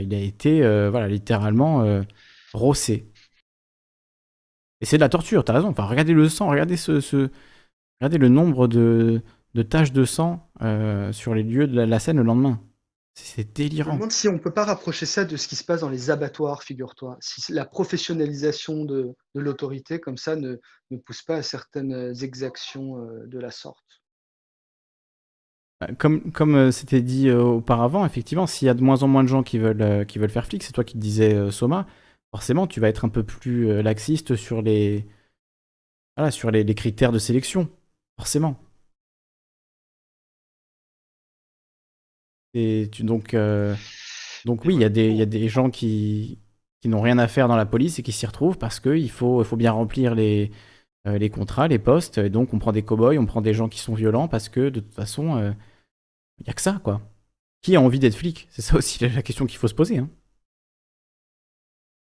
il 0.00 0.12
a 0.12 0.18
été 0.18 0.60
voilà 0.88 1.06
littéralement 1.06 2.02
rossé. 2.52 3.11
Et 4.82 4.84
c'est 4.84 4.96
de 4.96 5.00
la 5.00 5.08
torture, 5.08 5.44
t'as 5.44 5.52
raison. 5.54 5.68
Enfin, 5.68 5.84
regardez 5.84 6.12
le 6.12 6.28
sang, 6.28 6.48
regardez 6.48 6.76
ce, 6.76 7.30
regardez 8.00 8.18
le 8.18 8.28
nombre 8.28 8.66
de, 8.66 9.22
de 9.54 9.62
taches 9.62 9.92
de 9.92 10.04
sang 10.04 10.50
euh, 10.60 11.12
sur 11.12 11.34
les 11.34 11.44
lieux 11.44 11.68
de 11.68 11.80
la, 11.80 11.98
scène 12.00 12.16
le 12.16 12.24
lendemain. 12.24 12.60
C'est 13.14 13.54
délirant. 13.54 13.90
Je 13.90 13.94
me 13.94 13.98
demande 13.98 14.10
si 14.10 14.26
on 14.26 14.38
peut 14.38 14.50
pas 14.50 14.64
rapprocher 14.64 15.06
ça 15.06 15.24
de 15.24 15.36
ce 15.36 15.46
qui 15.46 15.54
se 15.54 15.62
passe 15.62 15.82
dans 15.82 15.88
les 15.88 16.10
abattoirs, 16.10 16.64
figure-toi. 16.64 17.16
Si 17.20 17.52
la 17.52 17.64
professionnalisation 17.64 18.84
de, 18.84 19.14
de 19.36 19.40
l'autorité, 19.40 20.00
comme 20.00 20.16
ça, 20.16 20.34
ne, 20.34 20.56
ne, 20.90 20.96
pousse 20.96 21.22
pas 21.22 21.36
à 21.36 21.42
certaines 21.42 22.12
exactions 22.20 22.98
euh, 22.98 23.26
de 23.26 23.38
la 23.38 23.52
sorte. 23.52 24.02
Bah, 25.80 25.88
comme, 25.96 26.32
comme 26.32 26.56
euh, 26.56 26.70
c'était 26.72 27.02
dit 27.02 27.30
auparavant, 27.30 28.04
effectivement, 28.04 28.48
s'il 28.48 28.66
y 28.66 28.68
a 28.68 28.74
de 28.74 28.82
moins 28.82 29.04
en 29.04 29.08
moins 29.08 29.22
de 29.22 29.28
gens 29.28 29.44
qui 29.44 29.58
veulent, 29.58 30.06
qui 30.06 30.18
veulent 30.18 30.30
faire 30.30 30.46
flic, 30.46 30.64
c'est 30.64 30.72
toi 30.72 30.82
qui 30.82 30.94
te 30.94 30.98
disais, 30.98 31.52
Soma, 31.52 31.86
forcément, 32.32 32.66
tu 32.66 32.80
vas 32.80 32.88
être 32.88 33.04
un 33.04 33.08
peu 33.08 33.22
plus 33.22 33.68
euh, 33.70 33.82
laxiste 33.82 34.36
sur 34.36 34.62
les, 34.62 35.06
voilà, 36.16 36.30
sur 36.30 36.50
les, 36.50 36.64
critères 36.74 37.12
de 37.12 37.18
sélection. 37.18 37.70
Forcément. 38.18 38.58
Et 42.54 42.88
tu, 42.92 43.04
donc, 43.04 43.34
euh, 43.34 43.74
oui, 44.46 44.74
il 44.74 44.80
y, 44.80 44.84
a 44.84 44.88
des, 45.26 45.48
gens 45.48 45.70
qui, 45.70 46.38
n'ont 46.84 47.00
rien 47.00 47.18
à 47.18 47.28
faire 47.28 47.48
dans 47.48 47.56
la 47.56 47.66
police 47.66 47.98
et 47.98 48.02
qui 48.02 48.12
s'y 48.12 48.26
retrouvent 48.26 48.58
parce 48.58 48.80
qu'il 48.80 49.10
faut, 49.10 49.44
bien 49.56 49.72
remplir 49.72 50.14
les, 50.14 50.50
euh, 51.06 51.18
les 51.18 51.30
contrats, 51.30 51.68
les 51.68 51.78
postes. 51.78 52.18
Et 52.18 52.30
donc, 52.30 52.52
on 52.52 52.58
prend 52.58 52.72
des 52.72 52.82
cow-boys, 52.82 53.18
on 53.18 53.26
prend 53.26 53.40
des 53.40 53.54
gens 53.54 53.68
qui 53.68 53.78
sont 53.78 53.94
violents 53.94 54.28
parce 54.28 54.48
que 54.48 54.68
de 54.68 54.80
toute 54.80 54.92
façon, 54.92 55.54
il 56.38 56.44
n'y 56.44 56.50
a 56.50 56.54
que 56.54 56.62
ça, 56.62 56.80
quoi. 56.84 57.00
Qui 57.62 57.76
a 57.76 57.80
envie 57.80 58.00
d'être 58.00 58.16
flic? 58.16 58.48
C'est 58.50 58.62
ça 58.62 58.76
aussi 58.76 59.06
la 59.08 59.22
question 59.22 59.46
qu'il 59.46 59.58
faut 59.58 59.68
se 59.68 59.74
poser. 59.74 59.98
Hein. 59.98 60.10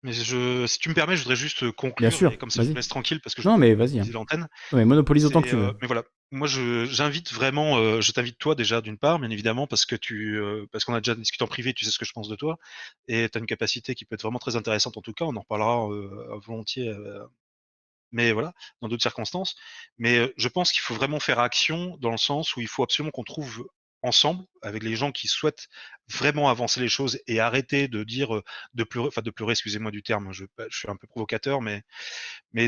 Mais 0.02 0.12
je, 0.12 0.66
si 0.66 0.78
tu 0.78 0.88
me 0.88 0.94
permets, 0.94 1.14
je 1.16 1.22
voudrais 1.22 1.36
juste 1.36 1.62
euh, 1.62 1.72
conclure. 1.72 2.08
Bien 2.08 2.16
sûr, 2.16 2.32
et 2.32 2.38
comme 2.38 2.50
ça, 2.50 2.62
je 2.62 2.70
te 2.70 2.74
laisse 2.74 2.88
tranquille 2.88 3.20
parce 3.20 3.34
que 3.34 3.42
je 3.42 3.48
Non, 3.48 3.58
mais 3.58 3.74
vas-y, 3.74 4.00
hein. 4.00 4.04
l'antenne. 4.12 4.48
Ouais, 4.72 4.84
monopolise 4.86 5.26
autant 5.26 5.42
que 5.42 5.48
tu 5.50 5.56
veux. 5.56 5.66
euh, 5.66 5.72
mais 5.82 5.86
voilà, 5.86 6.04
moi, 6.30 6.48
je, 6.48 6.86
j'invite 6.86 7.32
vraiment, 7.32 7.76
euh, 7.76 8.00
je 8.00 8.12
t'invite 8.12 8.38
toi 8.38 8.54
déjà 8.54 8.80
d'une 8.80 8.96
part, 8.96 9.18
bien 9.18 9.28
évidemment, 9.30 9.66
parce 9.66 9.84
que 9.84 9.96
tu, 9.96 10.36
euh, 10.40 10.64
parce 10.72 10.84
qu'on 10.86 10.94
a 10.94 11.00
déjà 11.00 11.14
discuté 11.14 11.44
en 11.44 11.48
privé, 11.48 11.74
tu 11.74 11.84
sais 11.84 11.90
ce 11.90 11.98
que 11.98 12.06
je 12.06 12.12
pense 12.12 12.28
de 12.28 12.36
toi, 12.36 12.56
et 13.08 13.28
tu 13.28 13.36
as 13.36 13.40
une 13.40 13.46
capacité 13.46 13.94
qui 13.94 14.06
peut 14.06 14.14
être 14.14 14.22
vraiment 14.22 14.38
très 14.38 14.56
intéressante 14.56 14.96
en 14.96 15.02
tout 15.02 15.12
cas. 15.12 15.26
On 15.26 15.36
en 15.36 15.40
reparlera 15.40 15.86
euh, 15.90 16.38
volontiers. 16.46 16.88
euh, 16.88 17.24
mais 18.12 18.32
voilà, 18.32 18.52
dans 18.80 18.88
d'autres 18.88 19.02
circonstances. 19.02 19.54
Mais 19.98 20.32
je 20.36 20.48
pense 20.48 20.72
qu'il 20.72 20.80
faut 20.80 20.94
vraiment 20.94 21.20
faire 21.20 21.38
action 21.38 21.96
dans 22.00 22.10
le 22.10 22.16
sens 22.16 22.56
où 22.56 22.60
il 22.60 22.66
faut 22.66 22.82
absolument 22.82 23.12
qu'on 23.12 23.22
trouve 23.22 23.68
ensemble 24.02 24.44
avec 24.62 24.82
les 24.82 24.96
gens 24.96 25.12
qui 25.12 25.28
souhaitent 25.28 25.68
vraiment 26.08 26.48
avancer 26.48 26.80
les 26.80 26.88
choses 26.88 27.20
et 27.26 27.40
arrêter 27.40 27.88
de 27.88 28.02
dire 28.02 28.34
euh, 28.34 28.42
de 28.74 28.84
pleurer, 28.84 29.08
enfin 29.08 29.22
de 29.22 29.30
pleurer, 29.30 29.52
excusez-moi 29.52 29.90
du 29.90 30.02
terme, 30.02 30.32
je, 30.32 30.44
suis 30.70 30.88
un 30.88 30.96
peu 30.96 31.06
provocateur, 31.06 31.60
mais 31.60 31.82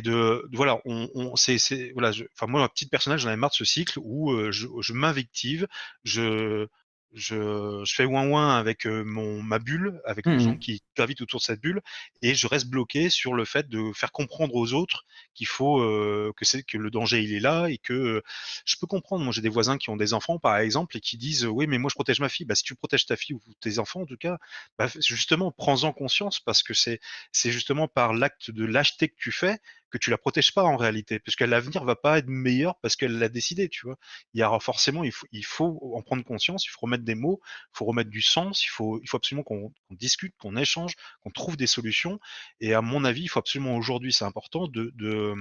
de, 0.02 0.48
voilà, 0.52 0.80
on, 0.84 1.36
c'est 1.36 1.92
voilà, 1.92 2.10
enfin 2.34 2.46
moi 2.46 2.60
ma 2.60 2.68
petite 2.68 2.90
personnage 2.90 3.20
j'en 3.20 3.28
avais 3.28 3.36
marre 3.36 3.50
de 3.50 3.56
ce 3.56 3.64
cycle 3.64 3.98
où 4.02 4.32
euh, 4.32 4.52
je, 4.52 4.66
je 4.80 4.92
m'invective, 4.92 5.66
je 6.04 6.68
je, 7.14 7.82
je 7.84 7.94
fais 7.94 8.04
ouin 8.04 8.26
ouin 8.28 8.56
avec 8.56 8.86
euh, 8.86 9.04
mon 9.04 9.42
ma 9.42 9.58
bulle, 9.58 10.00
avec 10.04 10.26
les 10.26 10.38
gens 10.38 10.56
qui 10.56 10.82
gravitent 10.96 11.20
autour 11.20 11.40
de 11.40 11.44
cette 11.44 11.60
bulle, 11.60 11.82
et 12.22 12.34
je 12.34 12.46
reste 12.46 12.68
bloqué 12.68 13.10
sur 13.10 13.34
le 13.34 13.44
fait 13.44 13.68
de 13.68 13.92
faire 13.94 14.12
comprendre 14.12 14.54
aux 14.54 14.72
autres 14.72 15.04
qu'il 15.34 15.46
faut 15.46 15.80
euh, 15.80 16.32
que 16.36 16.44
c'est 16.44 16.62
que 16.62 16.78
le 16.78 16.90
danger 16.90 17.22
il 17.22 17.34
est 17.34 17.40
là 17.40 17.68
et 17.68 17.78
que 17.78 17.92
euh, 17.92 18.22
je 18.64 18.76
peux 18.80 18.86
comprendre. 18.86 19.24
Moi 19.24 19.32
j'ai 19.32 19.42
des 19.42 19.48
voisins 19.48 19.78
qui 19.78 19.90
ont 19.90 19.96
des 19.96 20.14
enfants 20.14 20.38
par 20.38 20.56
exemple 20.58 20.96
et 20.96 21.00
qui 21.00 21.16
disent 21.16 21.44
oui 21.44 21.66
mais 21.66 21.78
moi 21.78 21.90
je 21.90 21.94
protège 21.94 22.20
ma 22.20 22.28
fille. 22.28 22.46
Bah 22.46 22.54
si 22.54 22.64
tu 22.64 22.74
protèges 22.74 23.06
ta 23.06 23.16
fille 23.16 23.34
ou 23.34 23.40
tes 23.60 23.78
enfants 23.78 24.02
en 24.02 24.06
tout 24.06 24.16
cas, 24.16 24.38
bah, 24.78 24.88
justement 25.00 25.52
prends-en 25.52 25.92
conscience 25.92 26.40
parce 26.40 26.62
que 26.62 26.74
c'est 26.74 27.00
c'est 27.32 27.50
justement 27.50 27.88
par 27.88 28.14
l'acte 28.14 28.50
de 28.50 28.64
lâcheté 28.64 29.08
que 29.08 29.16
tu 29.18 29.32
fais 29.32 29.58
que 29.92 29.98
tu 29.98 30.10
la 30.10 30.18
protèges 30.18 30.52
pas 30.54 30.64
en 30.64 30.76
réalité, 30.76 31.20
parce 31.20 31.36
que 31.36 31.44
l'avenir 31.44 31.84
va 31.84 31.94
pas 31.96 32.18
être 32.18 32.28
meilleur 32.28 32.78
parce 32.80 32.96
qu'elle 32.96 33.18
l'a 33.18 33.28
décidé, 33.28 33.68
tu 33.68 33.86
vois. 33.86 33.96
Il 34.34 34.40
y 34.40 34.44
aura 34.44 34.58
forcément, 34.58 35.04
il 35.04 35.12
faut, 35.12 35.26
il 35.32 35.44
faut 35.44 35.92
en 35.94 36.02
prendre 36.02 36.24
conscience, 36.24 36.64
il 36.66 36.70
faut 36.70 36.80
remettre 36.80 37.04
des 37.04 37.14
mots, 37.14 37.40
il 37.44 37.78
faut 37.78 37.84
remettre 37.84 38.10
du 38.10 38.22
sens, 38.22 38.64
il 38.64 38.68
faut, 38.68 39.00
il 39.02 39.08
faut 39.08 39.18
absolument 39.18 39.44
qu'on 39.44 39.72
discute, 39.90 40.34
qu'on 40.38 40.56
échange, 40.56 40.94
qu'on 41.22 41.30
trouve 41.30 41.56
des 41.56 41.66
solutions. 41.66 42.18
Et 42.60 42.74
à 42.74 42.80
mon 42.82 43.04
avis, 43.04 43.22
il 43.22 43.28
faut 43.28 43.38
absolument 43.38 43.76
aujourd'hui, 43.76 44.12
c'est 44.12 44.24
important 44.24 44.66
de, 44.66 44.90
de, 44.96 45.34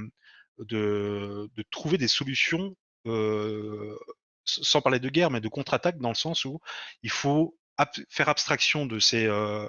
de, 0.59 1.49
de 1.55 1.63
trouver 1.71 1.97
des 1.97 2.07
solutions, 2.09 2.75
euh, 3.07 3.97
sans 4.45 4.81
parler 4.81 4.99
de 4.99 5.09
guerre, 5.09 5.31
mais 5.31 5.41
de 5.41 5.47
contre-attaque 5.47 5.99
dans 5.99 6.09
le 6.09 6.15
sens 6.15 6.45
où 6.45 6.59
il 7.03 7.11
faut 7.11 7.57
ab- 7.81 8.05
faire 8.09 8.29
abstraction 8.29 8.85
de 8.85 8.99
ces 8.99 9.25
euh, 9.27 9.67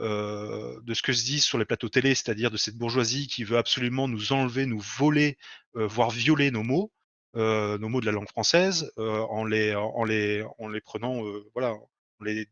euh, 0.00 0.80
de 0.82 0.94
ce 0.94 1.02
que 1.02 1.12
se 1.12 1.24
dit 1.24 1.40
sur 1.40 1.58
les 1.58 1.64
plateaux 1.64 1.88
télé, 1.88 2.14
c'est-à-dire 2.14 2.50
de 2.50 2.56
cette 2.56 2.76
bourgeoisie 2.76 3.26
qui 3.28 3.44
veut 3.44 3.58
absolument 3.58 4.08
nous 4.08 4.32
enlever, 4.32 4.66
nous 4.66 4.80
voler, 4.98 5.38
euh, 5.76 5.86
voire 5.86 6.10
violer 6.10 6.50
nos 6.50 6.62
mots, 6.62 6.92
nos 7.34 7.88
mots 7.88 8.00
de 8.00 8.06
la 8.06 8.12
langue 8.12 8.28
française, 8.28 8.90
euh, 8.98 9.20
en 9.28 9.44
les 9.44 9.74
en 9.74 10.04
les 10.04 10.44
en 10.58 10.68
les 10.68 10.80
prenant, 10.80 11.22
voilà, 11.54 11.72
en 11.74 12.24
les 12.24 12.46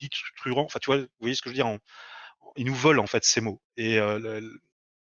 détruisant. 0.00 0.62
Enfin, 0.64 0.78
tu 0.80 0.86
vois, 0.90 0.98
vous 0.98 1.06
voyez 1.20 1.34
ce 1.34 1.42
que 1.42 1.48
je 1.50 1.52
veux 1.52 1.62
dire 1.62 1.66
en- 1.68 1.78
Ils 2.56 2.66
nous 2.66 2.74
volent 2.74 3.02
en 3.02 3.06
fait 3.06 3.24
ces 3.24 3.40
mots 3.40 3.60
et 3.76 3.96
le- 3.98 4.60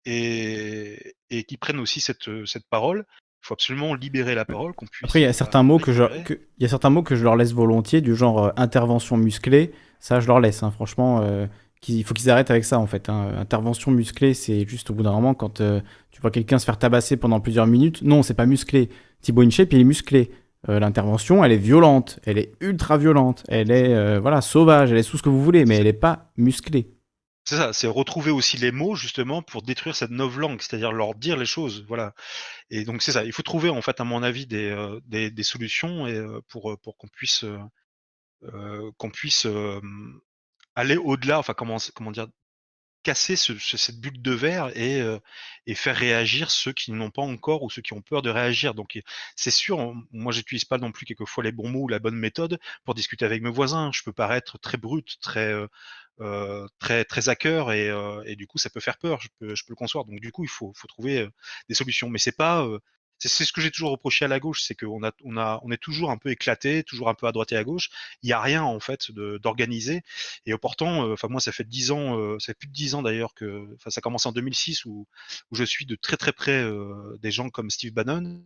et 0.07 1.15
et 1.31 1.45
qui 1.45 1.57
prennent 1.57 1.81
aussi 1.81 2.01
cette 2.01 2.29
cette 2.47 2.67
parole. 2.69 3.05
Il 3.43 3.47
faut 3.47 3.55
absolument 3.55 3.95
libérer 3.95 4.35
la 4.35 4.45
parole, 4.45 4.73
qu'on 4.75 4.87
puisse. 4.87 5.05
Après, 5.05 5.21
il 5.21 5.23
y 5.23 5.27
a 5.27 5.33
certains 5.33 5.63
mots 5.63 5.79
que 5.79 5.93
je, 5.93 6.05
que- 6.25 6.35
il 6.59 6.63
y 6.63 6.67
a 6.67 6.69
certains 6.69 6.91
mots 6.91 7.03
que 7.03 7.17
je 7.17 7.25
leur 7.25 7.37
laisse 7.37 7.53
volontiers, 7.53 8.01
du 8.03 8.15
genre 8.15 8.45
euh, 8.47 8.51
intervention 8.57 9.17
musclée. 9.17 9.73
Ça, 9.99 10.21
je 10.21 10.27
leur 10.27 10.41
laisse, 10.41 10.63
hein, 10.63 10.71
franchement. 10.71 11.21
euh, 11.23 11.47
il 11.89 12.05
faut 12.05 12.13
qu'ils 12.13 12.29
arrêtent 12.29 12.51
avec 12.51 12.65
ça, 12.65 12.79
en 12.79 12.87
fait. 12.87 13.09
hein. 13.09 13.33
Intervention 13.39 13.91
musclée, 13.91 14.35
c'est 14.35 14.69
juste 14.69 14.91
au 14.91 14.95
bout 14.95 15.03
d'un 15.03 15.13
moment, 15.13 15.33
quand 15.33 15.63
euh, 15.63 15.81
tu 16.11 16.21
vois 16.21 16.31
quelqu'un 16.31 16.59
se 16.59 16.67
faire 16.67 16.79
tabasser 16.79 17.17
pendant 17.17 17.41
plusieurs 17.41 17.67
minutes. 17.67 18.03
Non, 18.03 18.23
c'est 18.23 18.35
pas 18.35 18.45
musclé. 18.45 18.91
Thibaut 19.23 19.43
InShape, 19.43 19.73
il 19.73 19.81
est 19.81 19.85
musclé. 19.85 20.31
L'intervention, 20.69 21.43
elle 21.43 21.53
est 21.53 21.57
violente. 21.57 22.21
Elle 22.25 22.37
est 22.37 22.53
ultra 22.61 22.99
violente. 22.99 23.45
Elle 23.49 23.71
est 23.71 24.19
voilà, 24.19 24.43
sauvage. 24.43 24.93
Elle 24.93 24.99
est 24.99 25.09
tout 25.11 25.17
ce 25.17 25.23
que 25.23 25.31
vous 25.31 25.43
voulez, 25.43 25.65
mais 25.65 25.77
elle 25.79 25.87
est 25.87 25.95
pas 25.95 26.31
musclée. 26.37 26.91
C'est 27.45 27.57
ça, 27.57 27.73
c'est 27.73 27.87
retrouver 27.89 28.31
aussi 28.31 28.57
les 28.59 28.71
mots 28.71 28.95
justement 28.95 29.43
pour 29.43 29.63
détruire 29.63 29.97
cette 29.97 30.11
langue, 30.39 30.61
c'est-à-dire 30.63 30.93
leur 30.93 31.15
dire 31.15 31.37
les 31.37 31.47
choses, 31.47 31.85
voilà. 31.89 32.15
Et 32.71 32.85
donc 32.85 33.03
c'est 33.03 33.13
ça, 33.13 33.25
il 33.25 33.33
faut 33.33 33.43
trouver 33.43 33.71
en 33.71 33.83
fait 33.83 34.01
à 34.01 34.05
mon 34.05 34.23
avis 34.23 34.47
des, 34.47 34.71
euh, 34.71 35.01
des, 35.07 35.31
solutions 35.45 36.07
euh, 36.07 36.41
pour, 36.49 36.73
euh, 36.73 36.77
pour 36.79 36.97
qu'on 36.99 37.09
puisse, 37.09 37.45
puisse 39.11 39.47
aller 40.75 40.97
au-delà, 40.97 41.39
enfin 41.39 41.55
comment, 41.55 41.77
comment 41.95 42.11
dire, 42.11 42.29
casser 43.05 43.37
ce- 43.37 43.59
ce- 43.59 43.77
cette 43.79 44.01
bulle 44.01 44.23
de 44.23 44.33
verre 44.33 44.77
et, 44.79 45.03
et 45.67 45.75
faire 45.77 45.97
réagir 45.97 46.51
ceux 46.51 46.73
qui 46.73 46.93
n'ont 46.93 47.11
pas 47.11 47.23
encore 47.23 47.63
ou 47.65 47.71
ceux 47.71 47.83
qui 47.83 47.95
ont 47.95 48.03
peur 48.03 48.23
de 48.23 48.31
réagir. 48.31 48.75
Donc 48.75 49.01
c'est 49.37 49.51
sûr, 49.53 49.79
on- 49.79 49.97
moi 50.13 50.33
j'utilise 50.33 50.65
pas 50.67 50.79
non 50.79 50.93
plus 50.93 51.07
quelquefois 51.07 51.45
les 51.45 51.53
bons 51.53 51.69
mots 51.71 51.83
ou 51.85 51.89
la 51.89 51.99
bonne 52.01 52.17
méthode 52.17 52.61
pour 52.85 52.95
discuter 52.95 53.25
avec 53.27 53.43
mes 53.43 53.51
voisins. 53.51 53.91
Je 53.95 54.03
peux 54.05 54.13
paraître 54.15 54.59
très 54.59 54.79
brut, 54.79 55.19
très 55.23 55.55
euh, 56.21 56.67
très 56.79 57.05
très 57.05 57.29
à 57.29 57.37
cœur 57.37 57.73
et, 57.73 57.89
euh, 57.89 58.23
et 58.27 58.37
du 58.37 58.47
coup 58.47 58.59
ça 58.59 58.71
peut 58.71 58.81
faire 58.81 58.99
peur. 58.99 59.21
Je 59.21 59.29
peux, 59.39 59.55
je 59.55 59.65
peux 59.65 59.73
le 59.73 59.77
concevoir. 59.77 60.05
Donc 60.07 60.21
du 60.21 60.33
coup 60.33 60.45
il 60.45 60.49
faut, 60.51 60.73
faut 60.77 60.89
trouver 60.89 61.21
euh, 61.21 61.31
des 61.69 61.75
solutions. 61.75 62.09
Mais 62.11 62.19
c'est 62.19 62.37
pas 62.37 62.65
euh, 62.65 62.79
c'est 63.23 63.45
ce 63.45 63.53
que 63.53 63.61
j'ai 63.61 63.71
toujours 63.71 63.91
reproché 63.91 64.25
à 64.25 64.29
la 64.29 64.41
gauche, 64.41 64.63
c'est 64.63 64.75
qu'on 64.75 65.05
a, 65.05 65.13
on 65.25 65.37
a, 65.37 65.61
on 65.63 65.71
est 65.71 65.77
toujours 65.77 66.11
un 66.11 66.17
peu 66.17 66.31
éclaté, 66.31 66.83
toujours 66.85 67.11
un 67.11 67.15
peu 67.15 67.27
à 67.27 67.33
droite 67.33 67.53
et 67.53 67.57
à 67.57 67.65
gauche. 67.65 67.91
Il 68.23 68.29
n'y 68.29 68.33
a 68.33 68.41
rien 68.41 68.63
en 68.63 68.81
fait 68.81 69.11
de- 69.13 69.39
d'organisé. 69.43 70.01
Et 70.47 70.57
pourtant, 70.57 71.07
euh, 71.07 71.13
enfin 71.13 71.29
moi, 71.29 71.39
ça 71.39 71.53
fait 71.53 71.65
dix 71.69 71.91
ans, 71.91 72.19
euh, 72.19 72.39
ça 72.39 72.47
fait 72.47 72.55
plus 72.55 72.69
de 72.69 72.73
dix 72.73 72.95
ans 72.95 73.03
d'ailleurs 73.03 73.35
que, 73.35 73.69
enfin 73.75 73.91
ça 73.91 74.01
commence 74.01 74.25
en 74.25 74.33
2006 74.33 74.87
où, 74.87 75.07
où 75.51 75.55
je 75.55 75.65
suis 75.65 75.85
de 75.85 75.97
très 75.97 76.17
très 76.17 76.33
près 76.33 76.63
euh, 76.63 77.19
des 77.21 77.31
gens 77.31 77.51
comme 77.51 77.69
Steve 77.69 77.93
Bannon. 77.93 78.43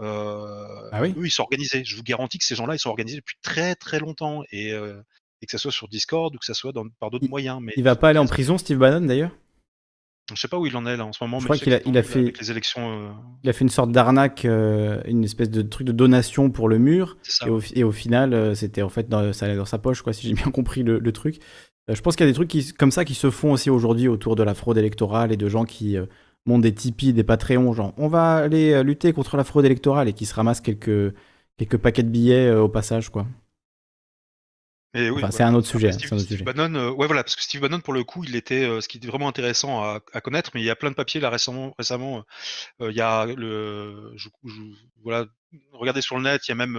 Euh, 0.00 0.88
Ah 0.92 1.02
oui? 1.02 1.14
Eux, 1.16 1.26
ils 1.26 1.30
sont 1.30 1.42
organisés. 1.42 1.84
Je 1.84 1.96
vous 1.96 2.02
garantis 2.02 2.38
que 2.38 2.44
ces 2.44 2.54
gens-là, 2.54 2.74
ils 2.74 2.78
sont 2.78 2.90
organisés 2.90 3.16
depuis 3.16 3.36
très 3.42 3.74
très 3.74 3.98
longtemps 3.98 4.42
et, 4.50 4.72
euh, 4.72 5.00
et 5.44 5.46
que 5.46 5.52
ça 5.52 5.58
soit 5.58 5.70
sur 5.70 5.86
Discord 5.88 6.34
ou 6.34 6.38
que 6.38 6.44
ça 6.46 6.54
soit 6.54 6.72
dans, 6.72 6.86
par 6.98 7.10
d'autres 7.10 7.28
moyens. 7.28 7.58
Mais 7.62 7.74
Il 7.76 7.84
va 7.84 7.94
pas 7.96 8.08
aller 8.08 8.18
en 8.18 8.26
prison, 8.26 8.56
Steve 8.58 8.78
Bannon, 8.78 9.06
d'ailleurs? 9.06 9.30
Je 10.34 10.40
sais 10.40 10.48
pas 10.48 10.58
où 10.58 10.64
il 10.64 10.74
en 10.74 10.86
est 10.86 10.96
là 10.96 11.04
en 11.04 11.12
ce 11.12 11.22
moment. 11.22 11.38
Je 11.38 11.44
mais 11.44 11.48
crois 11.48 11.58
qu'il 11.58 11.74
a, 11.74 11.80
il 11.84 11.92
là, 11.92 12.02
fait, 12.02 12.20
avec 12.20 12.40
les 12.40 12.50
élections. 12.50 12.90
euh, 12.90 13.10
il 13.42 13.50
a 13.50 13.52
fait 13.52 13.62
une 13.62 13.68
sorte 13.68 13.92
d'arnaque, 13.92 14.46
euh, 14.46 15.02
une 15.06 15.22
espèce 15.22 15.50
de 15.50 15.60
truc 15.60 15.86
de 15.86 15.92
donation 15.92 16.50
pour 16.50 16.70
le 16.70 16.78
mur. 16.78 17.18
ça, 17.22 17.46
Et 17.46 17.50
au, 17.50 17.60
et 17.74 17.84
au 17.84 17.92
final, 17.92 18.32
euh, 18.32 18.54
c'était 18.54 18.80
en 18.80 18.88
fait 18.88 19.06
dans, 19.10 19.34
ça 19.34 19.44
allait 19.44 19.56
dans 19.56 19.66
sa 19.66 19.78
poche, 19.78 20.00
quoi, 20.00 20.14
si 20.14 20.26
j'ai 20.26 20.32
bien 20.42 20.50
compris 20.50 20.82
le, 20.82 20.98
le 20.98 21.12
truc. 21.12 21.40
Euh, 21.90 21.94
je 21.94 22.00
pense 22.00 22.16
qu'il 22.16 22.24
y 22.24 22.28
a 22.28 22.32
des 22.32 22.34
trucs 22.34 22.48
qui, 22.48 22.72
comme 22.72 22.90
ça 22.90 23.04
qui 23.04 23.12
se 23.14 23.30
font 23.30 23.52
aussi 23.52 23.68
aujourd'hui 23.68 24.08
autour 24.08 24.34
de 24.34 24.42
la 24.42 24.54
fraude 24.54 24.78
électorale 24.78 25.30
et 25.30 25.36
de 25.36 25.48
gens 25.50 25.64
qui 25.66 25.98
euh, 25.98 26.06
montent 26.46 26.62
des 26.62 26.74
Tipeee, 26.74 27.12
des 27.12 27.24
Patreons, 27.24 27.74
genre 27.74 27.92
on 27.98 28.08
va 28.08 28.36
aller 28.36 28.72
euh, 28.72 28.82
lutter 28.82 29.12
contre 29.12 29.36
la 29.36 29.44
fraude 29.44 29.66
électorale 29.66 30.08
et 30.08 30.14
qui 30.14 30.24
se 30.24 30.32
ramassent 30.34 30.62
quelques, 30.62 31.14
quelques 31.58 31.76
paquets 31.76 32.02
de 32.02 32.08
billets 32.08 32.46
euh, 32.48 32.62
au 32.62 32.68
passage, 32.70 33.10
quoi. 33.10 33.26
Et 34.94 35.10
oui, 35.10 35.22
Enfin, 35.22 35.30
c'est 35.32 35.42
un 35.42 35.54
autre 35.54 35.66
sujet. 35.66 35.92
Steve, 35.92 36.12
un 36.12 36.16
autre 36.16 36.24
Steve 36.24 36.38
sujet. 36.38 36.52
Bannon, 36.52 36.74
euh, 36.76 36.90
ouais, 36.90 37.06
voilà, 37.06 37.24
parce 37.24 37.36
que 37.36 37.42
Steve 37.42 37.60
Bannon, 37.60 37.80
pour 37.80 37.92
le 37.94 38.04
coup, 38.04 38.24
il 38.24 38.36
était, 38.36 38.64
euh, 38.64 38.80
ce 38.80 38.88
qui 38.88 38.98
était 38.98 39.08
vraiment 39.08 39.28
intéressant 39.28 39.82
à, 39.82 40.00
à 40.12 40.20
connaître, 40.20 40.50
mais 40.54 40.60
il 40.60 40.64
y 40.64 40.70
a 40.70 40.76
plein 40.76 40.90
de 40.90 40.94
papiers 40.94 41.20
là 41.20 41.30
récemment. 41.30 41.74
Récemment, 41.78 42.24
euh, 42.80 42.90
il 42.90 42.96
y 42.96 43.00
a 43.00 43.26
le, 43.26 44.12
je, 44.16 44.28
je- 44.44 44.60
voilà, 45.02 45.26
regardez 45.72 46.00
sur 46.00 46.16
le 46.16 46.22
net, 46.22 46.46
il 46.46 46.50
y 46.50 46.52
a 46.52 46.54
même, 46.54 46.76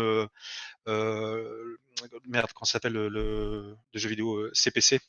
merde, 2.28 2.50
comment 2.54 2.66
ça 2.66 2.74
s'appelle 2.74 2.94
le, 2.94 3.10
le, 3.10 3.76
le 3.94 4.00
jeu 4.00 4.10
vidéo 4.10 4.50
CPC. 4.54 5.00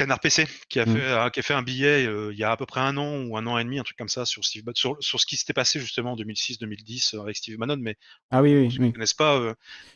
Euh, 0.00 0.04
Canard 0.04 0.20
PC 0.20 0.46
qui 0.68 0.80
a 0.80 0.86
Mm. 0.86 0.92
fait 0.92 1.00
euh, 1.02 1.30
qui 1.30 1.40
a 1.40 1.42
fait 1.42 1.54
un 1.54 1.62
billet 1.62 2.06
euh, 2.06 2.32
il 2.32 2.38
y 2.38 2.44
a 2.44 2.50
à 2.50 2.56
peu 2.56 2.66
près 2.66 2.80
un 2.80 2.96
an 2.96 3.22
ou 3.24 3.36
un 3.36 3.46
an 3.46 3.58
et 3.58 3.64
demi 3.64 3.78
un 3.78 3.82
truc 3.84 3.96
comme 3.96 4.08
ça 4.08 4.26
sur 4.26 4.44
Steve 4.44 4.64
sur, 4.74 4.96
sur 5.00 5.20
ce 5.20 5.26
qui 5.26 5.36
s'était 5.36 5.52
passé 5.52 5.80
justement 5.80 6.12
en 6.12 6.16
2006-2010 6.16 7.20
avec 7.20 7.36
Steve 7.36 7.56
Bannon 7.58 7.76
mais 7.78 7.96
Ah 8.30 8.42
oui, 8.42 8.54
oui, 8.78 8.92
connaissent 8.92 9.14
pas, 9.14 9.36
euh, 9.38 9.54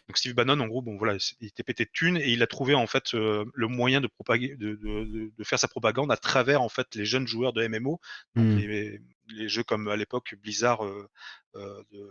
donc 0.08 0.16
Steve 0.18 0.34
Bannon, 0.34 0.58
en 0.60 0.66
gros, 0.68 0.80
bon 0.82 0.96
voilà, 0.96 1.16
il 1.40 1.48
était 1.48 1.62
pété 1.62 1.84
de 1.84 1.90
thunes 1.92 2.16
et 2.16 2.30
il 2.30 2.42
a 2.42 2.46
trouvé 2.46 2.74
en 2.74 2.86
fait 2.86 3.14
euh, 3.14 3.44
le 3.54 3.66
moyen 3.68 4.00
de 4.00 4.06
propager, 4.06 4.56
de, 4.56 4.70
de, 4.76 5.04
de- 5.04 5.32
de 5.36 5.44
faire 5.44 5.58
sa 5.58 5.68
propagande 5.68 6.10
à 6.12 6.16
travers 6.16 6.62
en 6.62 6.68
fait 6.68 6.94
les 6.94 7.04
jeunes 7.04 7.26
joueurs 7.26 7.52
de 7.52 7.66
MMO, 7.66 8.00
donc 8.36 8.46
Mm. 8.46 8.56
les, 8.56 9.00
les 9.28 9.48
jeux 9.48 9.64
comme 9.64 9.88
à 9.88 9.96
l'époque 9.96 10.34
Blizzard 10.40 10.84
euh, 10.84 11.08
euh, 11.56 11.82
de 11.92 12.08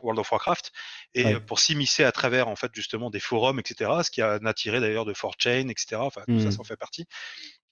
World 0.00 0.18
of 0.20 0.30
Warcraft, 0.32 0.72
et 1.14 1.24
Ouais. 1.24 1.40
pour 1.40 1.58
s'immiscer 1.60 2.04
à 2.04 2.12
travers 2.12 2.48
en 2.48 2.56
fait 2.56 2.70
justement 2.74 3.10
des 3.10 3.20
forums, 3.20 3.58
etc. 3.58 3.90
Ce 4.02 4.10
qui 4.10 4.22
a 4.22 4.38
attiré 4.44 4.80
d'ailleurs 4.80 5.04
de 5.04 5.12
4chain, 5.12 5.68
etc. 5.68 5.96
Enfin 6.00 6.22
tout 6.26 6.40
ça, 6.40 6.48
Mm. 6.48 6.52
ça 6.52 6.60
en 6.60 6.64
fait 6.64 6.76
partie. 6.76 7.06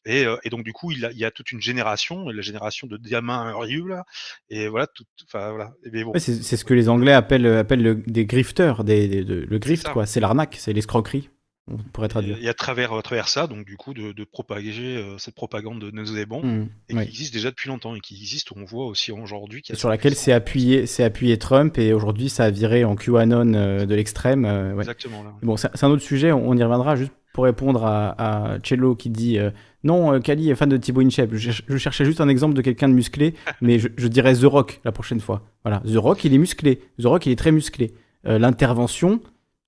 Et, 0.07 0.25
euh, 0.25 0.37
et 0.45 0.49
donc 0.49 0.65
du 0.65 0.73
coup, 0.73 0.91
il, 0.93 1.05
a- 1.05 1.11
il 1.13 1.19
y 1.19 1.27
a 1.27 1.31
toute 1.31 1.53
une 1.53 1.61
génération, 1.61 2.29
la 2.31 2.41
génération 2.41 2.87
de 2.87 2.97
gamins 2.97 3.53
Ryu 3.59 3.87
là, 3.87 4.05
et 4.49 4.67
voilà, 4.69 4.87
tout, 4.87 5.05
enfin 5.27 5.51
voilà. 5.51 5.73
Bon, 6.05 6.13
Ouais, 6.13 6.21
c'est 6.21 6.57
ce 6.57 6.65
que 6.65 6.73
les 6.73 6.89
Anglais 6.89 7.13
appellent, 7.13 7.47
appellent 7.47 7.83
le- 7.83 7.97
des 8.07 8.25
grifters, 8.25 8.83
des, 8.85 9.09
des- 9.09 9.25
de- 9.25 9.47
le 9.49 9.59
grift, 9.59 9.89
quoi. 9.91 10.07
C'est 10.07 10.21
l'arnaque, 10.21 10.57
c'est 10.59 10.73
l'escroquerie. 10.73 11.29
On 11.71 11.77
pourrait 11.93 12.09
traduire. 12.09 12.37
Et 12.43 12.49
à 12.49 12.55
travers, 12.55 12.93
à 12.93 13.03
travers 13.03 13.29
ça, 13.29 13.47
donc 13.47 13.65
du 13.65 13.77
coup, 13.77 13.95
de, 13.95 14.13
de 14.13 14.25
propager 14.25 14.97
euh, 14.97 15.17
cette 15.19 15.35
propagande 15.35 15.81
de 15.81 15.91
nos 15.91 16.05
bons 16.27 16.43
Mmh, 16.43 16.69
et 16.89 16.95
oui. 16.95 17.03
qui 17.05 17.09
existe 17.11 17.33
déjà 17.33 17.51
depuis 17.51 17.69
longtemps 17.69 17.95
et 17.95 18.01
qui 18.01 18.15
existe, 18.17 18.53
on 18.57 18.65
voit 18.65 18.87
aussi 18.87 19.13
aujourd'hui 19.13 19.63
sur 19.73 19.89
laquelle 19.89 20.15
s'est 20.15 20.33
appuyé, 20.33 20.85
appuyé 21.01 21.39
Trump 21.39 21.79
et 21.79 21.93
aujourd'hui 21.93 22.29
ça 22.29 22.45
a 22.45 22.51
viré 22.51 22.85
en 22.85 22.97
QAnon 22.97 23.55
euh, 23.55 23.87
de 23.87 23.95
l'extrême. 23.95 24.45
euh, 24.45 24.73
ouais. 24.75 24.81
Exactement, 24.81 25.23
là. 25.23 25.33
Bon, 25.43 25.57
c'est 25.57 25.83
un 25.85 25.91
autre 25.91 26.03
sujet, 26.03 26.33
on, 26.33 26.49
on 26.49 26.57
y 26.57 26.63
reviendra 26.63 26.97
juste 26.97 27.13
pour 27.33 27.45
répondre 27.45 27.85
à, 27.87 28.55
à 28.55 28.59
Cello 28.65 28.97
qui 28.97 29.09
dit 29.09 29.39
non, 29.85 30.21
Kali 30.21 30.51
est 30.51 30.57
fan 30.57 30.69
de 30.69 30.77
Thibaut 30.77 31.01
Inchep. 31.01 31.31
Je, 31.33 31.51
cher- 31.53 31.65
je 31.69 31.77
cherchais 31.77 32.05
juste 32.05 32.21
un 32.21 32.29
exemple 32.29 32.55
de 32.55 32.61
quelqu'un 32.61 32.89
de 32.89 32.93
musclé, 32.95 33.35
mais 33.61 33.79
je, 33.79 33.89
je 33.97 34.09
dirais 34.09 34.35
The 34.35 34.45
Rock 34.45 34.81
la 34.85 34.91
prochaine 34.93 35.21
fois. 35.21 35.43
Voilà, 35.65 35.81
The 35.87 35.97
Rock 35.97 36.25
il 36.25 36.35
est 36.35 36.39
musclé, 36.39 36.81
The 37.01 37.05
Rock 37.07 37.27
il 37.27 37.33
est 37.33 37.37
très 37.37 37.53
musclé. 37.53 37.93
L'intervention, 38.25 39.21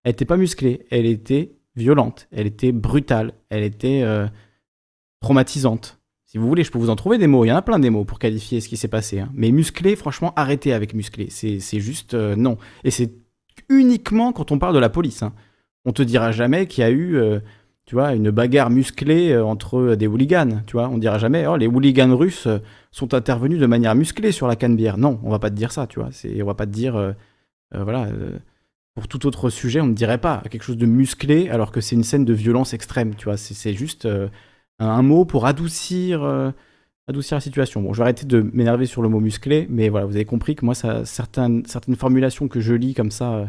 elle 0.04 0.12
était 0.12 0.24
pas 0.24 0.36
musclée, 0.36 0.80
elle 0.90 1.06
était 1.06 1.52
violente, 1.76 2.28
elle 2.32 2.46
était 2.46 2.72
brutale, 2.72 3.32
elle 3.48 3.62
était 3.62 4.02
euh, 4.02 4.26
traumatisante. 5.20 5.98
Si 6.26 6.38
vous 6.38 6.48
voulez, 6.48 6.64
je 6.64 6.70
peux 6.70 6.78
vous 6.78 6.90
en 6.90 6.96
trouver 6.96 7.18
des 7.18 7.26
mots. 7.26 7.44
Il 7.44 7.48
y 7.48 7.52
en 7.52 7.56
a 7.56 7.62
plein 7.62 7.78
des 7.78 7.90
mots 7.90 8.04
pour 8.04 8.18
qualifier 8.18 8.60
ce 8.62 8.68
qui 8.68 8.78
s'est 8.78 8.88
passé. 8.88 9.20
hein. 9.20 9.30
Mais 9.34 9.50
musclé, 9.50 9.96
franchement, 9.96 10.32
arrêtez 10.34 10.72
avec 10.72 10.94
musclé. 10.94 11.28
C'est 11.30 11.80
juste 11.80 12.14
euh, 12.14 12.36
non. 12.36 12.56
Et 12.84 12.90
c'est 12.90 13.12
uniquement 13.68 14.32
quand 14.32 14.50
on 14.50 14.58
parle 14.58 14.74
de 14.74 14.78
la 14.78 14.88
police. 14.88 15.22
hein. 15.22 15.34
On 15.84 15.92
te 15.92 16.02
dira 16.02 16.32
jamais 16.32 16.66
qu'il 16.66 16.82
y 16.82 16.86
a 16.86 16.90
eu, 16.90 17.16
euh, 17.16 17.40
tu 17.84 17.96
vois, 17.96 18.14
une 18.14 18.30
bagarre 18.30 18.70
musclée 18.70 19.36
entre 19.36 19.94
des 19.94 20.06
hooligans. 20.06 20.62
Tu 20.66 20.72
vois, 20.72 20.88
on 20.88 20.96
dira 20.96 21.18
jamais, 21.18 21.46
oh, 21.46 21.56
les 21.56 21.66
hooligans 21.66 22.16
russes 22.16 22.48
sont 22.92 23.12
intervenus 23.12 23.58
de 23.58 23.66
manière 23.66 23.94
musclée 23.94 24.32
sur 24.32 24.46
la 24.46 24.56
Canebière. 24.56 24.96
Non, 24.96 25.20
on 25.24 25.30
va 25.30 25.38
pas 25.38 25.50
te 25.50 25.54
dire 25.54 25.72
ça. 25.72 25.86
Tu 25.86 25.98
vois, 25.98 26.08
on 26.40 26.46
va 26.46 26.54
pas 26.54 26.66
te 26.66 26.72
dire, 26.72 27.14
voilà. 27.74 28.08
Pour 28.94 29.08
tout 29.08 29.26
autre 29.26 29.48
sujet, 29.50 29.80
on 29.80 29.86
ne 29.86 29.94
dirait 29.94 30.18
pas 30.18 30.42
quelque 30.50 30.64
chose 30.64 30.76
de 30.76 30.86
musclé 30.86 31.48
alors 31.48 31.72
que 31.72 31.80
c'est 31.80 31.94
une 31.96 32.04
scène 32.04 32.24
de 32.24 32.34
violence 32.34 32.74
extrême. 32.74 33.14
Tu 33.14 33.24
vois, 33.24 33.36
c'est 33.36 33.72
juste 33.72 34.04
euh, 34.04 34.28
un, 34.78 34.88
un 34.88 35.02
mot 35.02 35.24
pour 35.24 35.46
adoucir, 35.46 36.22
euh, 36.22 36.50
adoucir 37.08 37.36
la 37.36 37.40
situation. 37.40 37.80
Bon, 37.80 37.92
je 37.92 37.98
vais 37.98 38.02
arrêter 38.02 38.26
de 38.26 38.42
m'énerver 38.52 38.86
sur 38.86 39.00
le 39.00 39.08
mot 39.08 39.20
musclé, 39.20 39.66
mais 39.70 39.88
voilà, 39.88 40.06
vous 40.06 40.16
avez 40.16 40.26
compris 40.26 40.54
que 40.56 40.64
moi, 40.64 40.74
ça, 40.74 41.04
certaines, 41.04 41.64
certaines 41.66 41.96
formulations 41.96 42.48
que 42.48 42.60
je 42.60 42.74
lis 42.74 42.92
comme 42.94 43.10
ça 43.10 43.32
euh, 43.32 43.46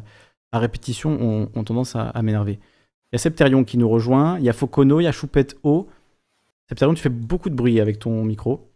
à 0.53 0.59
répétition 0.59 1.11
ont, 1.11 1.49
ont 1.53 1.63
tendance 1.63 1.95
à, 1.95 2.03
à 2.09 2.21
m'énerver. 2.21 2.59
Il 3.11 3.13
y 3.13 3.15
a 3.15 3.19
Septerion 3.19 3.63
qui 3.63 3.77
nous 3.77 3.89
rejoint, 3.89 4.39
il 4.39 4.45
y 4.45 4.49
a 4.49 4.53
Focono, 4.53 4.99
il 4.99 5.03
y 5.03 5.07
a 5.07 5.11
Choupette 5.11 5.57
O. 5.63 5.89
Septerion, 6.69 6.93
tu 6.93 7.01
fais 7.01 7.09
beaucoup 7.09 7.49
de 7.49 7.55
bruit 7.55 7.79
avec 7.81 7.99
ton 7.99 8.23
micro. 8.23 8.71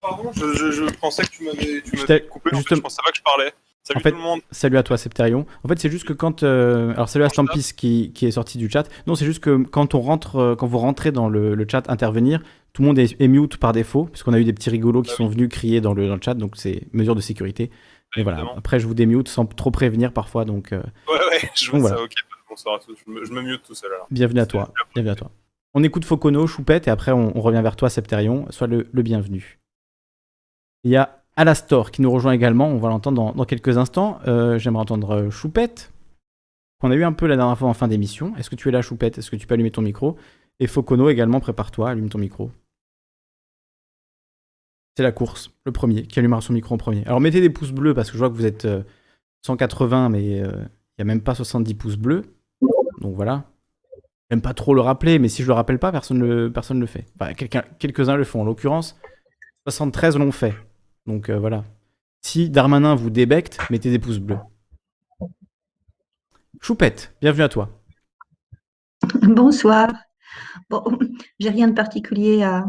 Pardon, 0.00 0.30
je, 0.32 0.52
je, 0.54 0.70
je 0.70 0.84
pensais 1.00 1.24
que 1.24 1.30
tu 1.30 1.44
m'avais 1.44 2.20
coupé, 2.26 2.54
en 2.54 2.60
fait, 2.60 2.76
je 2.76 2.80
pensais 2.80 3.02
pas 3.04 3.10
que 3.10 3.16
je 3.16 3.22
parlais. 3.22 3.52
Salut 3.86 3.98
en 3.98 4.00
fait, 4.00 4.10
tout 4.12 4.16
le 4.16 4.22
monde. 4.22 4.40
Salut 4.50 4.78
à 4.78 4.82
toi, 4.82 4.96
Septerion. 4.96 5.46
En 5.62 5.68
fait, 5.68 5.78
c'est 5.78 5.90
juste 5.90 6.06
que 6.06 6.14
quand. 6.14 6.42
euh, 6.42 6.92
alors, 6.92 7.08
salut 7.08 7.24
à 7.26 7.28
Stampis 7.28 7.72
qui, 7.76 8.12
qui 8.14 8.24
est 8.26 8.30
sorti 8.30 8.56
du 8.56 8.70
chat. 8.70 8.88
Non, 9.06 9.14
c'est 9.14 9.26
juste 9.26 9.40
que 9.40 9.62
quand 9.64 9.94
on 9.94 10.00
rentre, 10.00 10.36
euh, 10.36 10.56
quand 10.56 10.66
vous 10.66 10.78
rentrez 10.78 11.12
dans 11.12 11.28
le, 11.28 11.54
le 11.54 11.66
chat 11.70 11.88
intervenir, 11.90 12.40
tout 12.72 12.80
le 12.80 12.88
monde 12.88 12.98
est, 12.98 13.20
est 13.20 13.28
mute 13.28 13.58
par 13.58 13.72
défaut, 13.72 14.06
puisqu'on 14.06 14.32
a 14.32 14.38
eu 14.40 14.44
des 14.44 14.54
petits 14.54 14.70
rigolos 14.70 15.02
qui 15.02 15.12
sont 15.12 15.28
venus 15.28 15.50
crier 15.50 15.82
dans 15.82 15.92
le, 15.92 16.08
dans 16.08 16.14
le 16.14 16.20
chat, 16.24 16.32
donc 16.34 16.56
c'est 16.56 16.82
mesure 16.94 17.14
de 17.14 17.20
sécurité. 17.20 17.70
Mais 18.16 18.22
voilà, 18.22 18.44
après, 18.56 18.80
je 18.80 18.86
vous 18.86 18.94
démute 18.94 19.28
sans 19.28 19.44
trop 19.44 19.70
prévenir 19.70 20.12
parfois, 20.12 20.44
donc. 20.46 20.72
euh, 20.72 20.82
Ouais, 21.08 21.18
ouais, 21.30 21.50
je 21.54 21.70
donc 21.70 21.80
vois 21.80 21.90
voilà. 21.90 21.96
ça, 21.96 22.02
ok. 22.04 22.12
Bonsoir 22.48 22.76
à 22.76 22.78
tous. 22.78 22.96
Je 23.06 23.12
me, 23.12 23.24
je 23.24 23.32
me 23.32 23.42
mute 23.42 23.62
tout 23.66 23.74
seul 23.74 23.92
alors. 23.92 24.06
Bienvenue 24.10 24.40
à 24.40 24.46
toi. 24.46 24.72
Bienvenue 24.94 25.12
à 25.12 25.16
toi. 25.16 25.30
On 25.74 25.82
écoute 25.82 26.04
Focono, 26.04 26.46
Choupette, 26.46 26.86
et 26.88 26.90
après 26.90 27.12
on, 27.12 27.36
on 27.36 27.40
revient 27.42 27.60
vers 27.62 27.76
toi, 27.76 27.90
Septerion. 27.90 28.46
Sois 28.50 28.66
le, 28.68 28.86
le 28.92 29.02
bienvenu. 29.02 29.58
Il 30.84 30.90
y 30.92 30.96
a 30.96 31.23
Alastor 31.36 31.90
qui 31.90 32.02
nous 32.02 32.10
rejoint 32.10 32.32
également. 32.32 32.68
On 32.68 32.78
va 32.78 32.88
l'entendre 32.88 33.34
dans, 33.34 33.44
quelques 33.44 33.76
instants. 33.78 34.18
Euh, 34.26 34.58
J'aimerais 34.58 34.82
entendre 34.82 35.10
euh, 35.10 35.30
Choupette, 35.30 35.92
qu'on 36.80 36.90
a 36.90 36.94
eu 36.94 37.04
un 37.04 37.12
peu 37.12 37.26
la 37.26 37.36
dernière 37.36 37.58
fois 37.58 37.68
en 37.68 37.74
fin 37.74 37.88
d'émission. 37.88 38.36
Est-ce 38.36 38.50
que 38.50 38.56
tu 38.56 38.68
es 38.68 38.72
là, 38.72 38.82
Choupette? 38.82 39.18
Est-ce 39.18 39.30
que 39.30 39.36
tu 39.36 39.46
peux 39.46 39.54
allumer 39.54 39.70
ton 39.70 39.82
micro? 39.82 40.16
Et 40.60 40.66
Focono 40.66 41.08
également, 41.08 41.40
prépare-toi, 41.40 41.90
allume 41.90 42.08
ton 42.08 42.18
micro. 42.18 42.50
C'est 44.96 45.02
la 45.02 45.10
course, 45.10 45.50
le 45.64 45.72
premier, 45.72 46.06
qui 46.06 46.20
allumera 46.20 46.40
son 46.40 46.52
micro 46.52 46.74
en 46.74 46.78
premier. 46.78 47.04
Alors 47.06 47.20
mettez 47.20 47.40
des 47.40 47.50
pouces 47.50 47.72
bleus 47.72 47.94
parce 47.94 48.10
que 48.10 48.14
je 48.14 48.18
vois 48.18 48.30
que 48.30 48.34
vous 48.34 48.46
êtes 48.46 48.64
euh, 48.64 48.84
180, 49.42 50.08
mais 50.08 50.40
euh, 50.40 50.52
il 50.52 50.98
n'y 50.98 51.02
a 51.02 51.04
même 51.04 51.20
pas 51.20 51.34
70 51.34 51.74
pouces 51.74 51.96
bleus. 51.96 52.22
Donc 53.00 53.16
voilà. 53.16 53.44
J'aime 54.30 54.40
pas 54.40 54.54
trop 54.54 54.72
le 54.72 54.80
rappeler, 54.80 55.18
mais 55.18 55.28
si 55.28 55.42
je 55.42 55.48
le 55.48 55.52
rappelle 55.52 55.80
pas, 55.80 55.90
personne 55.90 56.52
personne 56.52 56.80
le 56.80 56.86
fait. 56.86 57.06
Quelques-uns 57.78 58.16
le 58.16 58.24
font. 58.24 58.42
En 58.42 58.44
l'occurrence, 58.44 58.96
73 59.66 60.16
l'ont 60.16 60.32
fait. 60.32 60.54
Donc 61.06 61.28
euh, 61.28 61.38
voilà. 61.38 61.64
Si 62.22 62.48
Darmanin 62.48 62.94
vous 62.94 63.10
débecte, 63.10 63.58
mettez 63.70 63.90
des 63.90 63.98
pouces 63.98 64.18
bleus. 64.18 64.38
Choupette, 66.60 67.14
bienvenue 67.20 67.42
à 67.42 67.48
toi. 67.48 67.68
Bonsoir. 69.22 69.92
Bon, 70.70 70.82
j'ai 71.38 71.50
rien 71.50 71.68
de 71.68 71.74
particulier 71.74 72.42
à, 72.42 72.64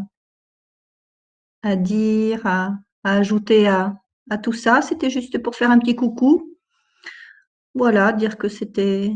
dire, 1.77 2.45
à, 2.45 2.73
ajouter 3.03 3.67
à, 3.67 3.95
tout 4.43 4.53
ça. 4.53 4.81
C'était 4.81 5.09
juste 5.09 5.41
pour 5.41 5.55
faire 5.55 5.71
un 5.71 5.79
petit 5.79 5.95
coucou. 5.95 6.51
Voilà, 7.73 8.11
dire 8.11 8.37
que 8.37 8.49
c'était 8.49 9.13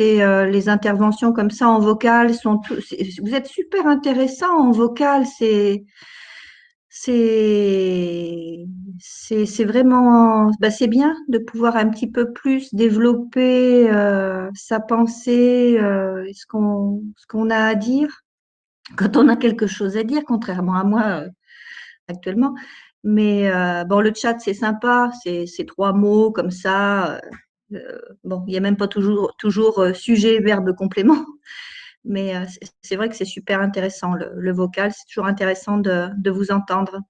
euh, 0.00 0.46
les 0.46 0.68
interventions 0.68 1.32
comme 1.32 1.50
ça 1.50 1.68
en 1.68 1.80
vocal 1.80 2.34
sont 2.34 2.60
vous 3.22 3.34
êtes 3.34 3.46
super 3.46 3.86
intéressant 3.86 4.68
en 4.68 4.70
vocal, 4.70 5.26
c'est 5.26 5.84
c'est 7.00 8.66
vraiment 9.64 10.50
bah, 10.60 10.70
c'est 10.70 10.88
bien 10.88 11.14
de 11.28 11.38
pouvoir 11.38 11.76
un 11.76 11.88
petit 11.90 12.10
peu 12.10 12.32
plus 12.32 12.74
développer 12.74 13.90
euh, 13.90 14.50
sa 14.54 14.80
pensée, 14.80 15.78
euh, 15.78 16.24
ce 16.32 16.46
qu'on 16.46 17.02
ce 17.16 17.50
a 17.50 17.66
à 17.66 17.74
dire 17.74 18.22
quand 18.96 19.16
on 19.16 19.28
a 19.28 19.36
quelque 19.36 19.66
chose 19.66 19.96
à 19.98 20.02
dire, 20.04 20.22
contrairement 20.26 20.74
à 20.74 20.84
moi 20.84 21.02
euh, 21.04 21.28
actuellement. 22.08 22.54
Mais 23.04 23.50
bon, 23.86 24.00
le 24.00 24.12
chat 24.14 24.38
c'est 24.40 24.54
sympa, 24.54 25.10
c'est 25.22 25.66
trois 25.66 25.92
mots 25.92 26.32
comme 26.32 26.50
ça. 26.50 27.20
bon, 28.24 28.44
il 28.46 28.50
n'y 28.52 28.56
a 28.56 28.60
même 28.60 28.76
pas 28.76 28.88
toujours 28.88 29.34
toujours 29.38 29.86
sujet, 29.94 30.40
verbe, 30.40 30.74
complément. 30.74 31.24
Mais 32.04 32.34
euh, 32.36 32.44
c'est- 32.82 32.96
vrai 32.96 33.08
que 33.08 33.16
c'est 33.16 33.24
super 33.24 33.60
intéressant 33.60 34.14
le, 34.14 34.30
le 34.36 34.52
vocal, 34.52 34.92
c'est 34.92 35.04
toujours 35.08 35.26
intéressant 35.26 35.78
de, 35.78 36.08
de 36.16 36.30
vous 36.30 36.50
entendre. 36.50 37.00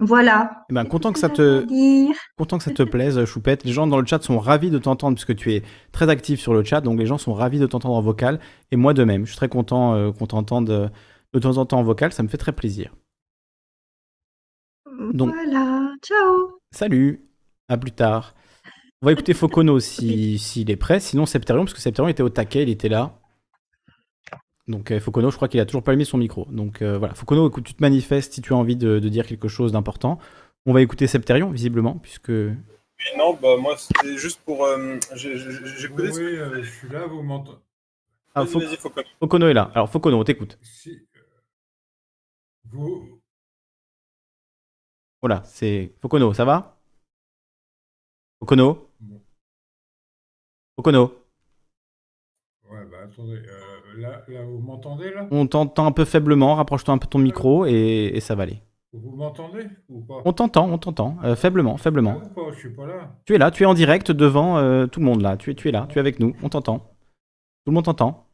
Voilà. 0.00 0.64
Eh 0.70 0.74
ben, 0.74 0.84
content 0.84 1.12
que 1.12 1.18
ça 1.18 1.28
te 1.28 1.64
dire. 1.64 2.14
content 2.36 2.58
que 2.58 2.64
ça 2.64 2.70
te 2.72 2.82
plaise, 2.84 3.24
Choupette. 3.24 3.64
Les 3.64 3.72
gens 3.72 3.86
dans 3.88 3.98
le 4.00 4.06
chat 4.06 4.22
sont 4.22 4.38
ravis 4.38 4.70
de 4.70 4.78
t'entendre 4.78 5.16
puisque 5.16 5.34
tu 5.34 5.52
es 5.52 5.62
très 5.92 6.08
actif 6.08 6.38
sur 6.40 6.54
le 6.54 6.62
chat, 6.62 6.80
donc 6.80 6.98
les 7.00 7.06
gens 7.06 7.18
sont 7.18 7.34
ravis 7.34 7.58
de 7.58 7.66
t'entendre 7.66 7.96
en 7.96 8.00
vocal 8.02 8.38
et 8.70 8.76
moi 8.76 8.94
de 8.94 9.02
même. 9.04 9.24
Je 9.26 9.30
suis 9.30 9.36
très 9.36 9.48
content 9.48 9.94
euh, 9.94 10.12
qu'on 10.12 10.26
t'entende 10.26 10.70
euh, 10.70 10.88
de 11.34 11.38
temps 11.40 11.56
en 11.58 11.66
temps 11.66 11.78
en 11.80 11.82
vocal, 11.82 12.12
ça 12.12 12.22
me 12.22 12.28
fait 12.28 12.36
très 12.38 12.52
plaisir. 12.52 12.94
Donc 15.12 15.32
Voilà. 15.34 15.92
Ciao. 16.02 16.58
Salut, 16.70 17.24
à 17.68 17.76
plus 17.76 17.92
tard. 17.92 18.34
On 19.02 19.06
va 19.06 19.12
écouter 19.12 19.34
Focono 19.34 19.80
si- 19.80 20.38
s'il 20.38 20.70
est 20.70 20.76
prêt, 20.76 21.00
sinon 21.00 21.26
Septerion, 21.26 21.64
parce 21.64 21.74
que 21.74 21.80
Septerion 21.80 22.08
était 22.08 22.22
au 22.22 22.28
taquet, 22.30 22.62
il 22.62 22.68
était 22.68 22.88
là. 22.88 23.17
Donc 24.68 24.90
euh, 24.90 25.00
Focono, 25.00 25.30
je 25.30 25.36
crois 25.36 25.48
qu'il 25.48 25.60
a 25.60 25.66
toujours 25.66 25.82
pas 25.82 25.92
allumé 25.92 26.04
son 26.04 26.18
micro. 26.18 26.46
Donc 26.50 26.82
euh, 26.82 26.98
voilà, 26.98 27.14
Focono, 27.14 27.48
écoute, 27.48 27.64
tu 27.64 27.74
te 27.74 27.82
manifestes 27.82 28.34
si 28.34 28.42
tu 28.42 28.52
as 28.52 28.56
envie 28.56 28.76
de, 28.76 28.98
de 28.98 29.08
dire 29.08 29.26
quelque 29.26 29.48
chose 29.48 29.72
d'important. 29.72 30.18
On 30.66 30.72
va 30.72 30.82
écouter 30.82 31.06
Septerion, 31.06 31.50
visiblement, 31.50 31.94
puisque... 31.94 32.28
Oui, 32.30 32.54
non, 33.16 33.34
bah 33.40 33.56
moi 33.56 33.76
c'était 33.76 34.16
juste 34.16 34.40
pour. 34.44 34.64
euh, 34.64 34.98
j'ai- 35.14 35.38
j'ai 35.38 35.50
j'ai 35.52 35.86
Oui, 35.88 35.92
écouté 35.92 36.12
ce 36.12 36.18
oui, 36.18 36.36
euh, 36.36 36.62
je 36.62 36.70
suis 36.70 36.88
là, 36.88 37.06
vous 37.06 37.22
m'entendez. 37.22 37.58
Ah, 38.34 38.42
Vas-y, 38.42 38.52
Fo- 38.52 38.60
vas-y, 38.60 38.76
Focono. 38.76 39.06
Focono 39.20 39.48
est 39.48 39.54
là. 39.54 39.70
Alors 39.74 39.88
Focono, 39.90 40.18
on 40.20 40.24
t'écoute. 40.24 40.58
Si, 40.62 41.06
vous, 42.70 43.20
Voilà, 45.22 45.42
c'est 45.44 45.94
Focono, 46.00 46.32
ça 46.34 46.44
va? 46.44 46.80
Focono 48.40 48.88
Focono 50.76 51.02
ouais, 52.70 52.84
bah 52.90 52.98
attendez, 53.04 53.38
euh, 53.48 53.67
là, 53.98 54.24
là, 54.28 54.42
vous 54.44 54.58
m'entendez 54.58 55.10
là? 55.10 55.26
On 55.30 55.46
t'entend 55.46 55.86
un 55.86 55.92
peu 55.92 56.04
faiblement, 56.04 56.54
rapproche-toi 56.54 56.94
un 56.94 56.98
peu 56.98 57.06
ton 57.06 57.18
micro 57.18 57.66
et, 57.66 58.10
et 58.14 58.20
ça 58.20 58.34
va 58.34 58.44
aller. 58.44 58.62
Vous 58.92 59.14
m'entendez 59.14 59.66
ou 59.88 60.00
pas? 60.00 60.22
On 60.24 60.32
t'entend, 60.32 60.70
on 60.70 60.78
t'entend, 60.78 61.18
euh, 61.24 61.36
faiblement, 61.36 61.76
faiblement. 61.76 62.16
Ou 62.16 62.28
pas, 62.28 62.52
je 62.52 62.58
suis 62.58 62.70
pas 62.70 62.86
là. 62.86 63.14
Tu 63.26 63.34
es 63.34 63.38
là, 63.38 63.50
tu 63.50 63.62
es 63.62 63.66
en 63.66 63.74
direct 63.74 64.10
devant 64.10 64.58
euh, 64.58 64.86
tout 64.86 65.00
le 65.00 65.06
monde 65.06 65.20
là, 65.20 65.36
tu 65.36 65.50
es, 65.50 65.54
tu 65.54 65.68
es 65.68 65.72
là, 65.72 65.86
tu 65.90 65.98
es 65.98 66.00
avec 66.00 66.20
nous, 66.20 66.34
on 66.42 66.48
t'entend. 66.48 66.78
Tout 66.78 67.70
le 67.70 67.72
monde 67.72 67.84
t'entend. 67.84 68.24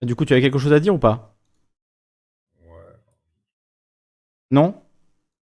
Du 0.00 0.14
coup, 0.14 0.24
tu 0.24 0.32
as 0.32 0.40
quelque 0.40 0.58
chose 0.58 0.72
à 0.72 0.78
dire 0.78 0.94
ou 0.94 0.98
pas? 0.98 1.34
Non? 4.52 4.80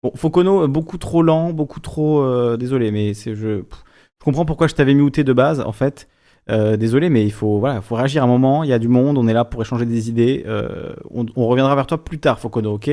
Bon, 0.03 0.11
Focono, 0.17 0.65
euh, 0.65 0.67
beaucoup 0.67 0.99
trop 0.99 1.23
lent, 1.23 1.53
beaucoup 1.53 1.79
trop... 1.81 2.23
euh, 2.23 2.57
désolé, 2.57 2.91
mais 2.91 3.15
c'est 3.15 3.37
je, 3.37 3.61
pff, 3.63 3.85
je 4.23 4.25
comprends 4.25 4.45
pourquoi 4.45 4.69
je 4.69 4.75
t'avais 4.77 4.95
muté 4.95 5.25
de 5.25 5.33
base, 5.33 5.59
en 5.59 5.73
fait. 5.73 6.09
Euh, 6.49 6.77
désolé, 6.77 7.09
mais 7.09 7.25
il 7.25 7.33
faut, 7.33 7.59
voilà, 7.59 7.81
faut 7.81 7.97
réagir 7.97 8.23
à 8.23 8.27
un 8.27 8.29
moment, 8.29 8.63
il 8.63 8.71
y 8.71 8.73
a 8.73 8.79
du 8.79 8.87
monde, 8.87 9.19
on 9.19 9.27
est 9.27 9.33
là 9.33 9.45
pour 9.45 9.61
échanger 9.63 9.85
des 9.85 10.09
idées. 10.09 10.45
euh, 10.47 10.95
on, 11.11 11.27
reviendra 11.49 11.75
vers 11.75 11.89
toi 11.89 11.99
plus 11.99 12.21
tard, 12.21 12.39
Focono, 12.39 12.75
ok? 12.75 12.89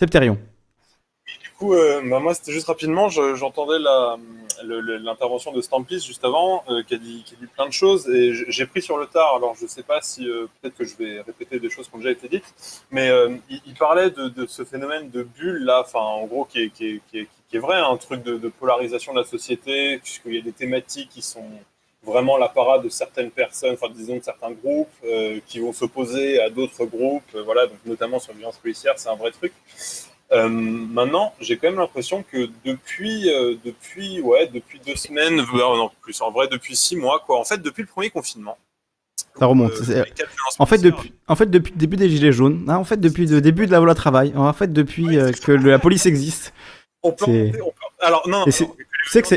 Septerion. 0.00 0.38
Du 1.40 1.50
coup, 1.56 1.72
euh, 1.72 2.02
moi, 2.02 2.34
c'était 2.34 2.50
juste 2.50 2.66
rapidement, 2.66 3.08
je- 3.08 3.36
j'entendais 3.36 3.78
l'intervention 4.98 5.52
de 5.52 5.60
Stampis 5.60 6.00
juste 6.00 6.24
avant, 6.24 6.64
qui, 6.88 6.94
a 6.96 6.98
dit, 6.98 7.24
plein 7.54 7.68
de 7.68 7.72
choses, 7.72 8.08
et 8.08 8.32
j'ai 8.48 8.66
pris 8.66 8.82
sur 8.82 8.98
le 8.98 9.06
tard, 9.06 9.36
alors 9.36 9.54
je 9.54 9.68
sais 9.68 9.84
pas 9.84 10.00
si, 10.02 10.24
peut-être 10.24 10.76
que 10.76 10.84
je 10.84 10.96
vais 10.96 11.20
répéter 11.20 11.60
des 11.60 11.70
choses 11.70 11.86
qui 11.88 11.94
ont 11.94 11.98
déjà 11.98 12.10
été 12.10 12.26
dites, 12.26 12.82
mais 12.90 13.08
il, 13.48 13.74
parlait 13.74 14.10
de, 14.10 14.46
ce 14.46 14.64
phénomène 14.64 15.10
de 15.10 15.22
bulle, 15.22 15.62
là, 15.62 15.82
enfin, 15.86 16.00
en 16.00 16.26
gros, 16.26 16.44
qui 16.44 16.58
est, 16.58 17.28
qui 17.50 17.56
est 17.56 17.60
vrai, 17.60 17.76
un 17.76 17.96
truc 17.96 18.22
de, 18.22 18.38
de 18.38 18.48
polarisation 18.48 19.12
de 19.12 19.18
la 19.18 19.26
société, 19.26 19.98
puisqu'il 19.98 20.34
y 20.36 20.38
a 20.38 20.42
des 20.42 20.52
thématiques 20.52 21.10
qui 21.10 21.20
sont 21.20 21.44
vraiment 22.04 22.38
la 22.38 22.48
parade 22.48 22.82
de 22.82 22.88
certaines 22.88 23.30
personnes, 23.30 23.74
enfin 23.74 23.92
disons 23.94 24.16
de 24.16 24.22
certains 24.22 24.52
groupes 24.52 24.88
euh, 25.04 25.38
qui 25.46 25.58
vont 25.58 25.72
s'opposer 25.72 26.40
à 26.40 26.48
d'autres 26.48 26.86
groupes, 26.86 27.22
euh, 27.34 27.42
voilà, 27.42 27.66
donc 27.66 27.78
notamment 27.84 28.18
sur 28.18 28.32
la 28.32 28.38
violence 28.38 28.56
policière, 28.56 28.94
c'est 28.96 29.08
un 29.08 29.16
vrai 29.16 29.32
truc. 29.32 29.52
Euh, 30.32 30.48
maintenant, 30.48 31.34
j'ai 31.40 31.56
quand 31.56 31.68
même 31.68 31.80
l'impression 31.80 32.22
que 32.22 32.48
depuis, 32.64 33.28
depuis, 33.64 34.20
ouais, 34.20 34.46
depuis 34.46 34.80
deux 34.86 34.94
semaines, 34.94 35.36
non 35.36 35.90
plus, 36.00 36.20
en 36.20 36.30
vrai 36.30 36.46
depuis 36.46 36.76
six 36.76 36.94
mois, 36.94 37.20
quoi. 37.26 37.40
En 37.40 37.44
fait, 37.44 37.60
depuis 37.60 37.82
le 37.82 37.88
premier 37.88 38.10
confinement. 38.10 38.56
Ça 39.36 39.46
remonte. 39.46 39.72
en 40.60 40.66
fait, 40.66 40.78
depuis, 40.78 41.12
en 41.26 41.34
fait, 41.34 41.46
depuis 41.46 41.72
le 41.72 41.78
début 41.78 41.96
des 41.96 42.08
Gilets 42.08 42.30
jaunes, 42.30 42.64
hein, 42.68 42.76
en 42.76 42.84
fait, 42.84 42.98
depuis 42.98 43.26
le 43.26 43.40
début 43.40 43.66
de 43.66 43.72
la 43.72 43.80
loi 43.80 43.94
travail, 43.96 44.32
en 44.36 44.52
fait, 44.52 44.72
depuis 44.72 45.18
que 45.42 45.50
la 45.50 45.80
police 45.80 46.06
existe. 46.06 46.52
On 47.02 47.12
peut 47.12 47.24
on 47.64 48.04
Alors 48.06 48.28
non, 48.28 48.44
c'est- 48.50 48.66
que 49.22 49.28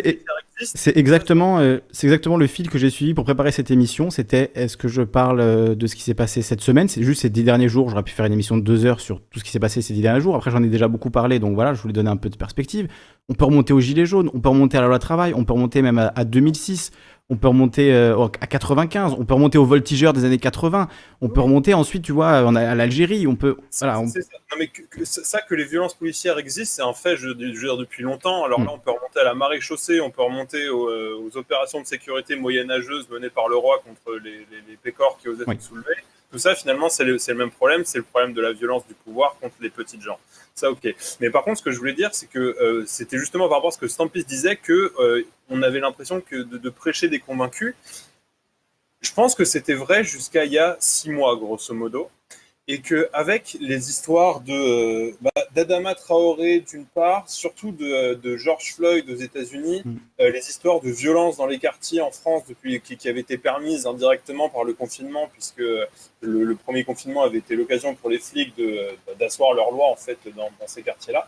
exactement, 0.99 1.60
euh, 1.60 1.80
c'est 1.91 2.07
exactement 2.07 2.38
le 2.38 2.48
fil 2.48 2.69
que 2.69 2.77
j'ai 2.77 2.90
suivi 2.90 3.14
pour 3.14 3.23
préparer 3.23 3.52
cette 3.52 3.72
émission. 3.72 4.10
C'était 4.10 4.52
est-ce 4.56 4.77
que 4.77 4.88
je 4.88 5.02
parle 5.02 5.40
euh, 5.40 5.73
de 5.76 5.88
ce 5.88 5.95
qui 5.95 6.02
s'est 6.03 6.14
passé 6.14 6.41
cette 6.41 6.61
semaine? 6.61 6.88
C'est 6.88 7.03
juste 7.03 7.22
ces 7.22 7.30
dix 7.30 7.44
derniers 7.44 7.69
jours. 7.69 7.90
J'aurais 7.90 8.03
pu 8.03 8.11
faire 8.14 8.26
une 8.26 8.34
émission 8.34 8.57
de 8.57 8.61
deux 8.61 8.85
heures 8.85 8.99
sur 8.99 9.19
tout 9.22 9.40
ce 9.40 9.44
qui 9.44 9.52
s'est 9.52 9.60
passé 9.60 9.81
ces 9.81 9.94
dix 9.94 10.02
derniers 10.02 10.22
jours. 10.22 10.35
Après, 10.35 10.52
j'en 10.52 10.61
ai 10.61 10.68
déjà 10.68 10.88
beaucoup 10.88 11.10
parlé, 11.10 11.40
donc 11.40 11.56
voilà, 11.56 11.73
je 11.73 11.81
voulais 11.81 11.94
donner 11.94 12.10
un 12.10 12.18
peu 12.18 12.30
de 12.30 12.35
perspective. 12.38 12.88
On 13.30 13.34
peut 13.34 13.45
remonter 13.45 13.73
aux 13.73 13.80
Gilets 13.80 14.06
jaunes, 14.06 14.30
on 14.34 14.40
peut 14.41 14.49
remonter 14.49 14.77
à 14.77 14.81
la 14.81 14.88
loi 14.88 14.99
travail, 14.99 15.34
on 15.35 15.44
peut 15.45 15.53
remonter 15.53 15.81
même 15.81 15.98
à, 15.98 16.11
à 16.15 16.26
2006. 16.26 16.91
On 17.29 17.37
peut 17.37 17.47
remonter 17.47 17.93
euh, 17.93 18.27
à 18.41 18.47
95, 18.47 19.15
on 19.17 19.23
peut 19.23 19.33
remonter 19.33 19.57
aux 19.57 19.63
voltigeurs 19.65 20.11
des 20.11 20.25
années 20.25 20.37
80, 20.37 20.89
on 21.21 21.29
peut 21.29 21.39
remonter 21.39 21.73
ensuite, 21.73 22.03
tu 22.03 22.11
vois, 22.11 22.43
on 22.45 22.53
a- 22.53 22.61
à 22.69 22.75
l'Algérie, 22.75 23.25
on 23.27 23.35
peut, 23.37 23.55
voilà, 23.79 23.99
on- 24.01 24.07
C'est 24.07 24.21
ça. 24.23 24.33
Non, 24.51 24.57
mais 24.59 24.67
que, 24.67 24.81
que 24.81 25.05
ça 25.05 25.23
ça, 25.23 25.41
que 25.41 25.55
les 25.55 25.63
violences 25.63 25.93
policières 25.93 26.37
existent, 26.37 26.75
c'est 26.83 26.87
un 26.89 26.93
fait, 26.93 27.15
je, 27.15 27.29
je 27.29 27.33
veux 27.33 27.33
dire, 27.53 27.77
depuis 27.77 28.03
longtemps. 28.03 28.43
Alors 28.43 28.59
Mm. 28.59 28.65
là, 28.65 28.71
on 28.73 28.77
peut 28.77 28.91
remonter 28.91 29.19
à 29.21 29.23
la 29.23 29.33
marée 29.35 29.61
chaussée, 29.61 30.01
on 30.01 30.11
peut 30.11 30.21
remonter 30.21 30.67
aux, 30.67 30.89
euh, 30.89 31.17
aux 31.25 31.37
opérations 31.37 31.79
de 31.81 31.85
sécurité 31.87 32.35
moyenâgeuses 32.35 33.07
menées 33.09 33.29
par 33.29 33.47
le 33.47 33.55
roi 33.55 33.81
contre 33.85 34.17
les, 34.21 34.31
les, 34.31 34.61
les 34.69 34.77
pécores 34.77 35.17
qui 35.21 35.29
osaient 35.29 35.45
Oui. 35.47 35.55
se 35.59 35.69
soulever. 35.69 35.95
Tout 36.34 36.39
ça, 36.39 36.55
finalement, 36.55 36.89
c'est 36.89 37.03
le, 37.03 37.19
même 37.35 37.51
problème, 37.51 37.85
c'est 37.85 37.99
le 37.99 38.03
problème 38.03 38.34
de 38.34 38.41
la 38.41 38.53
violence 38.53 38.88
du 38.88 38.95
pouvoir 38.95 39.38
contre 39.39 39.53
les 39.61 39.69
petites 39.69 40.01
gens. 40.01 40.18
Ça, 40.55 40.72
ok. 40.72 40.95
Mais 41.19 41.30
par 41.30 41.43
contre, 41.43 41.60
ce 41.60 41.64
que 41.64 41.69
je 41.69 41.77
voulais 41.77 41.93
dire, 41.93 42.10
c'est 42.15 42.26
que 42.26 42.39
euh, 42.39 42.84
c'était 42.88 43.19
justement 43.19 43.47
par 43.47 43.57
rapport 43.57 43.68
à 43.68 43.72
ce 43.72 43.77
que 43.77 43.88
Stampis 43.88 44.26
disait, 44.26 44.55
que 44.55 44.91
euh, 44.97 45.23
on 45.51 45.61
avait 45.61 45.80
l'impression 45.80 46.22
que 46.22 46.38
de, 46.38 46.57
de 46.57 46.69
prêcher 46.72 47.07
des 47.07 47.19
convaincus. 47.19 47.76
Je 49.01 49.14
pense 49.14 49.35
que 49.35 49.45
c'était 49.45 49.76
vrai 49.76 50.03
jusqu'à 50.03 50.45
il 50.45 50.53
y 50.53 50.57
a 50.57 50.76
six 50.80 51.11
mois, 51.11 51.35
grosso 51.35 51.72
modo 51.72 52.10
et 52.68 52.80
que 52.80 53.10
avec 53.14 53.57
les 53.60 53.90
histoires 53.90 54.40
de 54.40 54.53
euh, 54.53 55.11
bah, 55.22 55.31
d'Adama 55.53 55.95
Traoré 55.95 56.61
d'une 56.61 56.85
part, 56.85 57.30
surtout 57.30 57.72
de, 57.72 58.14
de 58.14 58.38
George 58.38 58.73
Floyd 58.76 59.10
aux 59.10 59.15
États-Unis, 59.15 59.84
euh, 60.22 60.30
les 60.31 60.40
histoires 60.49 60.80
de 60.80 60.90
violence 60.90 61.38
dans 61.38 61.45
les 61.45 61.60
quartiers 61.60 61.99
en 62.02 62.11
France 62.11 62.44
depuis 62.48 62.80
qui, 62.80 62.95
qui 62.95 63.10
avaient 63.10 63.19
été 63.19 63.38
permises 63.38 63.85
indirectement 63.85 64.48
par 64.49 64.64
le 64.64 64.73
confinement, 64.73 65.27
puisque 65.34 65.57
le, 65.60 65.88
le 66.22 66.56
premier 66.56 66.84
confinement 66.85 67.23
avait 67.23 67.40
été 67.40 67.56
l'occasion 67.56 67.95
pour 67.95 68.10
les 68.10 68.19
flics 68.19 68.56
de 68.57 68.88
d'asseoir 69.19 69.53
leur 69.53 69.72
loi 69.72 69.88
en 69.90 69.95
fait 69.98 70.18
dans, 70.35 70.49
dans 70.60 70.68
ces 70.68 70.84
quartiers-là. 70.84 71.27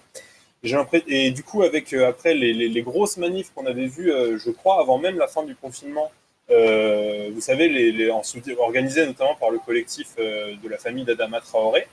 Et 1.08 1.30
du 1.32 1.44
coup, 1.44 1.62
avec 1.64 1.94
euh, 1.94 2.08
après 2.08 2.34
les, 2.34 2.54
les- 2.54 2.70
les 2.70 2.82
grosses 2.82 3.18
manifs 3.18 3.52
qu'on 3.54 3.66
avait 3.68 3.88
vues, 3.88 4.12
je 4.38 4.50
crois, 4.52 4.80
avant 4.80 4.98
même 4.98 5.18
la 5.18 5.28
fin 5.28 5.44
du 5.44 5.56
confinement, 5.56 6.12
euh, 6.52 7.30
vous 7.34 7.42
savez, 7.42 7.70
les, 7.70 8.10
organisées 8.58 9.06
notamment 9.06 9.36
par 9.36 9.50
le 9.50 9.60
collectif 9.60 10.10
euh, 10.20 10.56
de 10.62 10.70
la 10.70 10.78
famille 10.78 11.04
d'Adama 11.04 11.42
Traoré, 11.42 11.88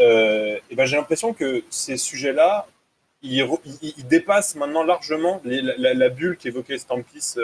euh, 0.00 0.58
et 0.70 0.74
ben, 0.74 0.84
j'ai 0.86 0.96
l'impression 0.96 1.32
que 1.32 1.62
ces 1.70 1.96
sujets-là, 1.96 2.66
ils, 3.22 3.46
dépassent 4.08 4.56
maintenant 4.56 4.82
largement 4.82 5.40
la, 5.44 6.08
bulle 6.10 6.36
qu'évoquait 6.36 6.78
Stampis 6.78 7.36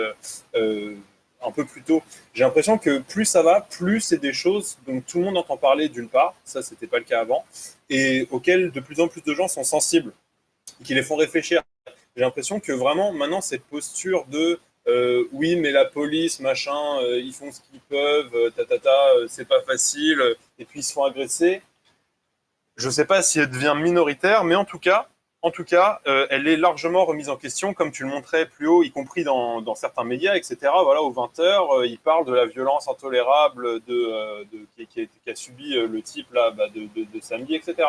un 1.43 1.53
peu 1.53 1.65
plus 1.65 1.83
tôt. 1.83 2.03
J'ai 2.35 2.45
l'impression 2.45 2.77
que 2.77 2.99
plus 2.99 3.25
ça 3.25 3.43
va, 3.43 3.63
plus 3.63 4.01
c'est 4.01 4.19
des 4.19 4.35
choses 4.35 4.77
dont 4.87 5.01
tout 5.01 5.21
le 5.21 5.25
monde 5.25 5.39
entend 5.39 5.57
parler 5.57 5.89
d'une 5.89 6.09
part, 6.09 6.35
ça 6.45 6.61
c'était 6.63 6.87
pas 6.87 6.99
le 6.99 7.05
cas 7.05 7.21
avant, 7.21 7.45
et 7.89 8.29
auxquelles 8.31 8.71
de 8.71 8.81
plus 8.81 9.01
en 9.01 9.09
plus 9.09 9.23
de 9.23 9.33
gens 9.33 9.49
sont 9.49 9.65
sensibles, 9.65 10.13
qui 10.85 10.95
les 10.95 11.03
font 11.03 11.17
réfléchir. 11.17 11.63
J'ai 12.17 12.23
l'impression 12.23 12.61
que 12.61 12.73
vraiment 12.73 13.13
maintenant 13.13 13.41
cette 13.41 13.65
posture 13.65 14.27
de 14.27 14.61
euh, 14.89 15.29
oui 15.33 15.57
mais 15.57 15.71
la 15.73 15.85
police 15.85 16.41
machin, 16.41 17.01
euh, 17.03 17.19
ils 17.21 17.35
font 17.35 17.53
ce 17.53 17.61
qu'ils 17.61 17.81
peuvent, 17.81 18.35
euh, 18.35 18.51
ta 18.51 18.65
ta 18.65 18.79
ta, 18.79 19.09
euh, 19.17 19.27
c'est 19.29 19.47
pas 19.47 19.61
facile, 19.63 20.23
et 20.59 20.65
puis 20.65 20.81
ils 20.81 20.83
se 20.83 20.93
font 20.93 21.05
agresser. 21.05 21.63
Je 22.77 22.89
sais 22.89 23.05
pas 23.05 23.23
si 23.23 23.39
elle 23.41 23.51
devient 23.51 23.75
minoritaire, 23.77 24.45
mais 24.45 24.55
en 24.55 24.65
tout 24.65 24.79
cas, 24.79 25.09
en 25.43 25.51
tout 25.51 25.65
cas, 25.65 26.01
elle 26.31 26.47
est 26.49 26.57
largement 26.59 27.07
remise 27.07 27.31
en 27.31 27.37
question, 27.37 27.73
comme 27.73 27.93
tu 27.93 28.03
le 28.05 28.11
montrais 28.11 28.45
plus 28.47 28.67
haut, 28.67 28.83
y 28.83 28.91
compris 28.91 29.25
dans, 29.25 29.75
certains 29.75 30.05
médias, 30.05 30.35
etc. 30.35 30.57
Voilà, 30.83 31.01
aux 31.03 31.13
20h, 31.13 31.87
ils 31.87 31.99
parlent 31.99 32.27
de 32.27 32.35
la 32.35 32.45
violence 32.45 32.89
intolérable 32.89 33.81
de, 33.87 34.47
qui, 34.77 35.09
a, 35.31 35.35
subi 35.35 35.75
le 35.75 36.03
type 36.03 36.31
là, 36.35 36.51
bah, 36.51 36.69
de- 36.69 36.89
de 36.95 37.21
samedi, 37.21 37.55
etc. 37.55 37.89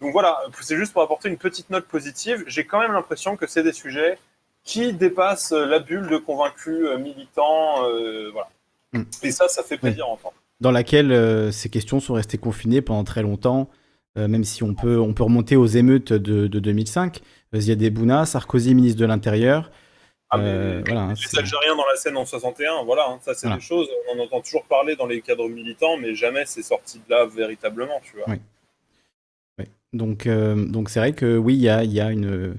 Donc 0.00 0.12
voilà, 0.12 0.40
c'est 0.60 0.76
juste 0.76 0.92
pour 0.92 1.02
apporter 1.02 1.28
une 1.28 1.38
petite 1.38 1.70
note 1.70 1.86
positive. 1.86 2.42
J'ai 2.48 2.64
quand 2.66 2.80
même 2.80 2.92
l'impression 2.92 3.36
que 3.36 3.46
c'est 3.46 3.62
des 3.62 3.72
sujets 3.72 4.18
qui 4.68 4.92
dépassent 4.92 5.52
euh, 5.52 5.64
la 5.66 5.78
bulle 5.78 6.08
de 6.08 6.18
convaincus 6.18 6.84
euh, 6.84 6.98
militants. 6.98 7.84
euh, 7.86 8.30
voilà. 8.32 8.48
Mm. 8.92 9.02
Et 9.22 9.30
ça, 9.30 9.48
ça 9.48 9.62
fait 9.62 9.78
plaisir 9.78 10.04
à 10.04 10.08
entendre. 10.08 10.34
dans 10.60 10.70
laquelle 10.70 11.10
euh, 11.10 11.50
ces 11.50 11.70
questions 11.70 12.00
sont 12.00 12.14
restées 12.14 12.38
confinées 12.38 12.82
pendant 12.82 13.04
très 13.04 13.22
longtemps, 13.22 13.70
euh, 14.18 14.28
même 14.28 14.44
si 14.44 14.62
on 14.62 14.74
peut, 14.74 14.98
on 14.98 15.14
peut 15.14 15.22
remonter 15.24 15.56
aux 15.56 15.66
émeutes 15.66 16.12
de, 16.12 16.46
de 16.48 16.58
2005. 16.58 17.20
Euh, 17.54 17.60
Ziad 17.60 17.82
Bouna, 17.92 18.26
Sarkozy, 18.26 18.74
ministre 18.74 19.00
de 19.00 19.06
l'Intérieur. 19.06 19.70
Euh, 20.34 20.82
voilà, 20.84 21.00
hein, 21.04 21.14
Les 21.32 21.38
Algériens 21.38 21.74
dans 21.74 21.86
la 21.90 21.96
scène 21.96 22.18
en 22.18 22.26
61, 22.26 22.84
voilà, 22.84 23.06
hein, 23.08 23.18
ça 23.22 23.32
c'est 23.32 23.46
Voilà. 23.46 23.56
des 23.56 23.64
choses, 23.64 23.88
on 24.14 24.18
en 24.20 24.24
entend 24.24 24.42
toujours 24.42 24.64
parler 24.64 24.94
dans 24.94 25.06
les 25.06 25.22
cadres 25.22 25.48
militants, 25.48 25.96
mais 25.96 26.14
jamais 26.14 26.44
c'est 26.44 26.62
sorti 26.62 26.98
de 26.98 27.04
là 27.14 27.24
véritablement, 27.24 27.98
tu 28.04 28.16
vois. 28.16 28.26
Oui. 28.28 28.36
Oui. 29.58 29.64
Donc, 29.94 30.28
donc 30.28 30.90
c'est 30.90 31.00
vrai 31.00 31.14
que 31.14 31.38
oui, 31.38 31.54
il 31.54 31.62
y 31.62 31.70
a, 31.70 31.82
il 31.82 31.92
y 31.94 32.00
a 32.02 32.10
une, 32.10 32.58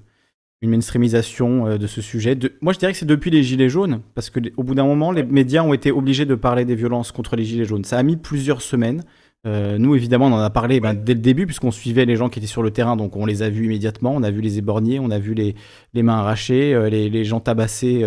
une 0.62 0.72
mainstreamisation 0.72 1.68
euh, 1.68 1.78
de 1.78 1.88
ce 1.88 2.02
sujet. 2.02 2.36
De- 2.36 2.54
moi, 2.62 2.74
je 2.74 2.80
dirais 2.80 2.92
que 2.92 2.98
c'est 2.98 3.06
depuis 3.06 3.32
les 3.32 3.44
Gilets 3.44 3.70
jaunes, 3.70 4.02
parce 4.16 4.30
que 4.30 4.40
au 4.58 4.64
bout 4.64 4.76
d'un 4.76 4.86
moment, 4.86 5.12
les 5.12 5.24
médias 5.24 5.64
ont 5.64 5.74
été 5.74 5.92
obligés 5.92 6.26
de 6.26 6.36
parler 6.36 6.66
des 6.66 6.76
violences 6.76 7.12
contre 7.12 7.36
les 7.36 7.44
Gilets 7.46 7.66
jaunes. 7.66 7.84
Ça 7.86 7.98
a 7.98 8.04
mis 8.04 8.18
plusieurs 8.18 8.62
semaines. 8.62 9.04
Euh, 9.48 9.78
nous, 9.78 9.96
évidemment, 9.96 10.28
on 10.28 10.34
en 10.34 10.40
a 10.40 10.50
parlé 10.50 10.82
ben, 10.82 10.94
dès 10.94 11.14
le 11.14 11.22
début, 11.22 11.46
puisqu'on 11.46 11.72
suivait 11.72 12.06
les 12.06 12.18
gens 12.18 12.28
qui 12.28 12.40
étaient 12.40 12.48
sur 12.48 12.62
le 12.62 12.72
terrain, 12.72 12.98
donc 12.98 13.16
on 13.16 13.26
les 13.26 13.42
a 13.42 13.50
vus 13.50 13.66
immédiatement. 13.66 14.14
On 14.14 14.24
a 14.24 14.32
vu 14.32 14.42
les 14.42 14.58
éborgnés, 14.58 15.00
on 15.00 15.12
a 15.12 15.20
vu 15.20 15.34
les, 15.34 15.56
les 15.94 16.04
mains 16.04 16.18
arrachées, 16.18 16.74
euh, 16.74 16.90
les, 16.90 17.10
les 17.10 17.24
gens 17.24 17.40
tabassés 17.40 18.04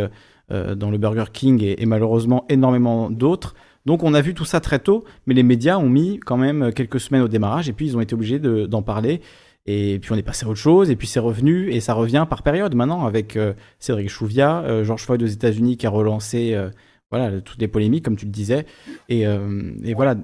euh, 0.51 0.75
dans 0.75 0.91
le 0.91 0.99
Burger 0.99 1.25
King 1.33 1.63
et, 1.63 1.83
et 1.83 1.87
malheureusement 1.87 2.45
énormément 2.51 3.09
d'autres. 3.09 3.55
Donc 3.87 4.03
on 4.03 4.13
a 4.13 4.21
vu 4.21 4.35
tout 4.35 4.45
ça 4.45 4.61
très 4.61 4.79
tôt, 4.79 5.05
mais 5.27 5.33
les 5.33 5.43
médias 5.43 5.79
ont 5.79 5.89
mis 5.89 6.21
quand 6.21 6.37
même 6.37 6.71
quelques 6.73 7.01
semaines 7.01 7.23
au 7.23 7.29
démarrage 7.29 7.69
et 7.69 7.73
puis 7.73 7.87
ils 7.87 7.97
ont 7.97 8.01
été 8.03 8.15
obligés 8.15 8.39
de- 8.39 8.67
d'en 8.67 8.83
parler. 8.83 9.23
Et 9.67 9.99
puis 10.01 10.13
on 10.13 10.17
est 10.17 10.23
passé 10.23 10.45
à 10.45 10.49
autre 10.49 10.59
chose, 10.59 10.91
et 10.91 10.97
puis 10.97 11.07
c'est 11.07 11.21
revenu, 11.21 11.71
et 11.71 11.81
ça 11.81 11.95
revient 11.95 12.27
par 12.29 12.43
période 12.43 12.75
maintenant 12.75 13.07
avec 13.07 13.37
euh, 13.37 13.53
Cédric 13.79 14.09
Chouviat, 14.09 14.63
euh, 14.63 14.85
George 14.85 15.05
Floyd 15.05 15.23
aux 15.23 15.27
États-Unis 15.27 15.77
qui 15.77 15.87
a 15.87 15.91
relancé 15.91 16.55
euh, 16.55 16.71
voilà, 17.13 17.41
toutes 17.43 17.61
les 17.61 17.69
polémiques, 17.69 18.05
comme 18.05 18.17
tu 18.17 18.25
le 18.25 18.33
disais. 18.33 18.65
Et, 19.09 19.27
euh, 19.27 19.71
voilà, 19.95 20.17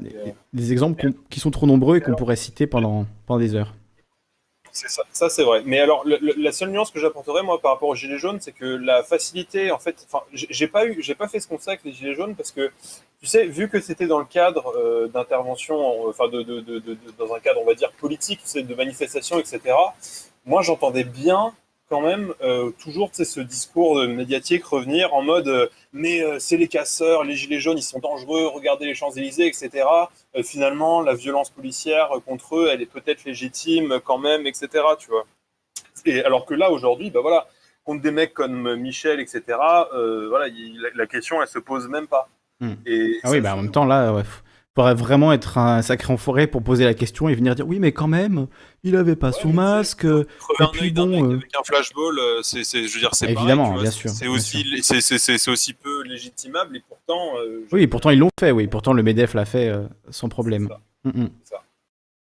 des, 0.54 0.72
exemples 0.72 1.12
qui 1.28 1.38
sont 1.38 1.50
trop 1.50 1.66
nombreux 1.66 1.98
et 1.98 2.00
qu'on 2.00 2.14
pourrait 2.14 2.34
citer 2.34 2.66
pendant 2.66 3.06
des 3.38 3.54
heures. 3.54 3.74
C'est 4.78 4.88
ça, 4.88 5.02
ça 5.12 5.28
c'est 5.28 5.42
vrai. 5.42 5.62
Mais 5.64 5.80
alors, 5.80 6.04
la 6.06 6.52
seule 6.52 6.70
nuance 6.70 6.92
que 6.92 7.00
j'apporterais 7.00 7.42
moi 7.42 7.60
par 7.60 7.72
rapport 7.72 7.88
aux 7.88 7.96
gilets 7.96 8.18
jaunes, 8.18 8.38
c'est 8.40 8.52
que 8.52 8.64
la 8.64 9.02
facilité, 9.02 9.72
en 9.72 9.78
fait, 9.78 10.06
enfin, 10.06 10.24
j'ai 10.32 10.68
pas 10.68 10.86
eu, 10.86 11.02
j'ai 11.02 11.16
pas 11.16 11.26
fait 11.26 11.40
ce 11.40 11.48
constat 11.48 11.72
avec 11.72 11.84
les 11.84 11.92
gilets 11.92 12.14
jaunes 12.14 12.36
parce 12.36 12.52
que, 12.52 12.70
tu 13.20 13.26
sais, 13.26 13.46
vu 13.46 13.68
que 13.68 13.80
c'était 13.80 14.06
dans 14.06 14.20
le 14.20 14.24
cadre 14.24 14.72
euh, 14.76 15.08
d'intervention, 15.08 16.06
euh, 16.06 16.10
enfin, 16.10 16.28
de, 16.28 16.42
de, 16.42 16.60
de, 16.60 16.96
dans 17.18 17.34
un 17.34 17.40
cadre, 17.40 17.60
on 17.60 17.66
va 17.66 17.74
dire 17.74 17.90
politique, 17.92 18.40
tu 18.44 18.62
de 18.62 18.74
manifestation, 18.76 19.40
etc. 19.40 19.74
Moi, 20.46 20.62
j'entendais 20.62 21.04
bien 21.04 21.52
quand 21.88 22.00
même 22.02 22.34
euh, 22.42 22.70
toujours, 22.82 23.10
tu 23.10 23.16
sais, 23.16 23.24
ce 23.24 23.40
discours 23.40 23.96
médiatique 24.06 24.64
revenir 24.64 25.14
en 25.14 25.22
mode, 25.22 25.48
euh, 25.48 25.66
mais 25.92 26.22
euh, 26.22 26.38
c'est 26.38 26.56
les 26.58 26.68
casseurs, 26.68 27.24
les 27.24 27.34
gilets 27.34 27.60
jaunes, 27.60 27.78
ils 27.78 27.82
sont 27.82 27.98
dangereux, 27.98 28.46
regardez 28.46 28.84
les 28.84 28.94
Champs 28.94 29.10
Élysées, 29.10 29.46
etc. 29.46 29.86
Euh, 30.36 30.42
finalement, 30.42 31.00
la 31.00 31.14
violence 31.14 31.50
policière 31.50 32.10
contre 32.26 32.56
eux, 32.56 32.68
elle 32.70 32.82
est 32.82 32.86
peut-être 32.86 33.24
légitime 33.24 34.00
quand 34.04 34.18
même, 34.18 34.46
etc. 34.46 34.68
Tu 34.98 35.08
vois. 35.08 35.24
Et 36.04 36.22
alors 36.22 36.44
que 36.44 36.54
là, 36.54 36.70
aujourd'hui, 36.70 37.10
bah 37.10 37.20
voilà, 37.22 37.46
contre 37.84 38.02
des 38.02 38.10
mecs 38.10 38.34
comme 38.34 38.76
Michel, 38.76 39.18
etc. 39.20 39.42
voilà, 39.48 40.48
il- 40.48 40.78
la, 40.80 40.88
la 40.94 41.06
question, 41.06 41.40
elle 41.40 41.48
se 41.48 41.58
pose 41.58 41.88
même 41.88 42.06
pas. 42.06 42.28
Hmm. 42.60 42.74
Et 42.86 43.18
Ah 43.22 43.30
oui, 43.30 43.40
bah 43.40 43.54
en 43.54 43.62
même 43.62 43.70
temps, 43.70 43.84
là, 43.86 44.12
ouais, 44.12 44.24
faut, 44.24 44.42
faudrait 44.78 44.94
vraiment 44.94 45.32
être 45.32 45.58
un 45.58 45.82
sacré 45.82 46.12
enfoiré 46.12 46.46
pour 46.46 46.62
poser 46.62 46.84
la 46.84 46.94
question 46.94 47.28
et 47.28 47.34
venir 47.34 47.54
dire 47.56 47.66
oui 47.66 47.78
mais 47.80 47.90
quand 47.92 48.06
même 48.06 48.46
il 48.84 48.94
avait 48.96 49.16
pas 49.16 49.32
son 49.32 49.52
masque 49.52 50.04
euh, 50.04 50.24
et 50.60 50.64
puis 50.72 50.90
bon 50.92 51.10
euh, 51.32 51.36
Avec 51.36 51.50
un 51.58 51.64
flashball, 51.64 52.18
euh, 52.18 52.40
c'est, 52.42 52.62
c'est- 52.62 52.86
je 52.86 52.94
veux 52.94 53.00
dire, 53.00 53.10
c'est 53.12 53.26
pareil, 53.26 53.38
Évidemment, 53.38 53.74
bien 53.80 53.90
sûr, 53.90 54.08
C'est 54.10 54.28
aussi, 54.28 54.64
c'est, 54.82 55.48
aussi 55.50 55.72
peu 55.72 56.02
légitimable 56.04 56.76
et 56.76 56.82
pourtant. 56.88 57.38
euh, 57.40 57.66
oui 57.72 57.86
pourtant 57.88 58.10
ils 58.10 58.18
l'ont 58.20 58.30
fait 58.38 58.52
oui 58.52 58.68
pourtant 58.68 58.92
le 58.92 59.02
Medef 59.02 59.34
l'a 59.34 59.44
fait 59.44 59.72
sans 60.10 60.28
problème 60.28 60.68
Mm, 61.04 61.22
mm. 61.22 61.28
ça. 61.44 61.56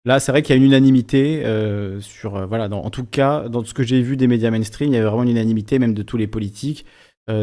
là 0.05 0.19
c'est 0.19 0.31
vrai 0.31 0.41
qu'il 0.41 0.53
y 0.55 0.57
a 0.57 0.61
une 0.61 0.67
unanimité 0.67 1.43
sur 2.01 2.47
voilà 2.47 2.67
dans- 2.69 2.81
en 2.83 2.89
tout 2.89 3.05
cas 3.05 3.47
dans 3.49 3.63
ce 3.63 3.73
que 3.73 3.83
j'ai 3.83 4.01
vu 4.01 4.17
des 4.17 4.27
médias 4.27 4.49
mainstream 4.51 4.89
il 4.91 4.95
y 4.95 4.97
avait 4.97 5.07
vraiment 5.07 5.23
une 5.23 5.29
unanimité 5.29 5.77
même 5.79 5.93
de 5.93 6.03
tous 6.03 6.17
les 6.17 6.27
politiques 6.27 6.85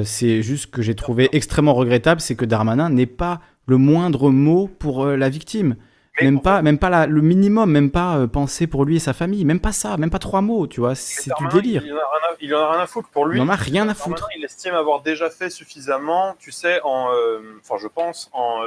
c'est 0.04 0.42
juste 0.42 0.70
que 0.70 0.82
j'ai 0.82 0.94
trouvé 0.94 1.28
extrêmement 1.32 1.74
regrettable 1.74 2.20
c'est 2.20 2.34
que 2.34 2.44
Darmanin 2.44 2.90
n'ait 2.90 3.06
pas 3.06 3.40
le 3.68 3.76
moindre 3.76 4.30
mot 4.30 4.68
pour 4.78 5.04
euh, 5.04 5.16
la 5.16 5.28
victime 5.28 5.76
même 6.20 6.40
pas, 6.40 6.62
même 6.62 6.80
pas 6.80 6.90
la- 6.90 7.06
le 7.06 7.22
minimum, 7.22 7.70
même 7.70 7.92
pas 7.92 8.16
euh, 8.18 8.26
penser 8.26 8.66
pour 8.66 8.84
lui 8.84 8.96
et 8.96 8.98
sa 8.98 9.12
famille, 9.12 9.44
même 9.44 9.60
pas 9.60 9.70
ça, 9.70 9.96
même 9.98 10.10
pas 10.10 10.18
trois 10.18 10.40
mots, 10.40 10.66
tu 10.66 10.80
vois, 10.80 10.96
c'est 10.96 11.30
du 11.38 11.46
délire. 11.46 11.82
Il 11.86 11.92
en, 11.92 11.96
a 11.96 12.00
rien 12.00 12.28
à, 12.32 12.36
il 12.40 12.54
en 12.56 12.58
a 12.60 12.70
rien 12.72 12.80
à 12.80 12.86
foutre 12.88 13.08
pour 13.10 13.24
lui. 13.26 13.38
Il 13.38 13.40
en 13.40 13.48
a 13.48 13.54
rien 13.54 13.88
à 13.88 13.94
foutre. 13.94 14.26
il 14.36 14.44
estime 14.44 14.74
avoir 14.74 15.02
déjà 15.02 15.30
fait 15.30 15.48
suffisamment, 15.48 16.34
tu 16.40 16.50
sais, 16.50 16.80
en, 16.82 17.12
euh, 17.14 17.38
enfin, 17.60 17.76
je 17.80 17.86
pense, 17.86 18.30
en, 18.32 18.62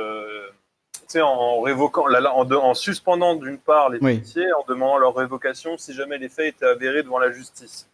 en 1.21 1.61
révoquant, 1.61 2.07
la- 2.07 2.33
en, 2.33 2.45
de- 2.45 2.55
en 2.55 2.73
suspendant 2.73 3.35
d'une 3.35 3.57
part 3.57 3.89
les 3.89 3.99
Oui. 4.01 4.15
policiers, 4.19 4.47
en 4.53 4.63
demandant 4.67 4.97
leur 4.97 5.13
révocation 5.15 5.77
si 5.77 5.93
jamais 5.93 6.17
les 6.17 6.29
faits 6.29 6.55
étaient 6.55 6.65
avérés 6.65 7.03
devant 7.03 7.19
la 7.19 7.31
justice. 7.31 7.89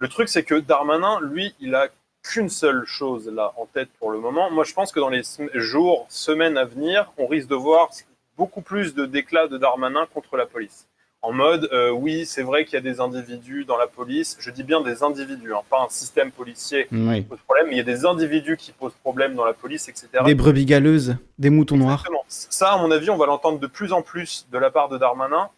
Le 0.00 0.08
truc, 0.08 0.28
c'est 0.28 0.42
que 0.42 0.56
Darmanin, 0.56 1.20
lui, 1.22 1.54
il 1.60 1.74
a 1.76 1.86
qu'une 2.22 2.48
seule 2.48 2.84
chose 2.86 3.28
là 3.28 3.52
en 3.56 3.66
tête 3.66 3.88
pour 3.98 4.10
le 4.10 4.18
moment. 4.18 4.50
Moi, 4.50 4.64
je 4.64 4.74
pense 4.74 4.92
que 4.92 5.00
dans 5.00 5.08
les 5.08 5.22
jours, 5.54 6.06
semaines 6.08 6.56
à 6.58 6.64
venir, 6.64 7.12
on 7.18 7.26
risque 7.26 7.48
de 7.48 7.54
voir 7.54 7.88
beaucoup 8.36 8.60
plus 8.60 8.94
de 8.94 9.06
déclats 9.06 9.48
de 9.48 9.58
Darmanin 9.58 10.06
contre 10.12 10.36
la 10.36 10.46
police. 10.46 10.86
En 11.20 11.32
mode, 11.32 11.68
euh, 11.72 11.90
oui, 11.90 12.26
c'est 12.26 12.42
vrai 12.44 12.64
qu'il 12.64 12.74
y 12.74 12.76
a 12.76 12.80
des 12.80 13.00
individus 13.00 13.64
dans 13.64 13.76
la 13.76 13.88
police. 13.88 14.36
Je 14.38 14.52
dis 14.52 14.62
bien 14.62 14.80
des 14.80 15.02
individus, 15.02 15.52
hein, 15.52 15.62
pas 15.68 15.82
un 15.82 15.88
système 15.88 16.30
policier 16.30 16.86
Oui. 16.92 17.22
qui 17.22 17.28
pose 17.28 17.40
problème, 17.40 17.66
mais 17.66 17.72
il 17.74 17.78
y 17.78 17.80
a 17.80 17.84
des 17.84 18.06
individus 18.06 18.56
qui 18.56 18.70
posent 18.70 18.94
problème 19.02 19.34
dans 19.34 19.44
la 19.44 19.52
police, 19.52 19.88
etc. 19.88 20.08
Des 20.24 20.36
brebis 20.36 20.64
galeuses, 20.64 21.16
des 21.38 21.50
moutons 21.50 21.76
noirs. 21.76 21.94
Exactement. 22.06 22.24
Ça, 22.28 22.72
à 22.74 22.78
mon 22.78 22.92
avis, 22.92 23.10
on 23.10 23.16
va 23.16 23.26
l'entendre 23.26 23.58
de 23.58 23.66
plus 23.66 23.92
en 23.92 24.02
plus 24.02 24.46
de 24.52 24.58
la 24.58 24.70
part 24.70 24.88
de 24.88 24.96
Darmanin 24.96 25.50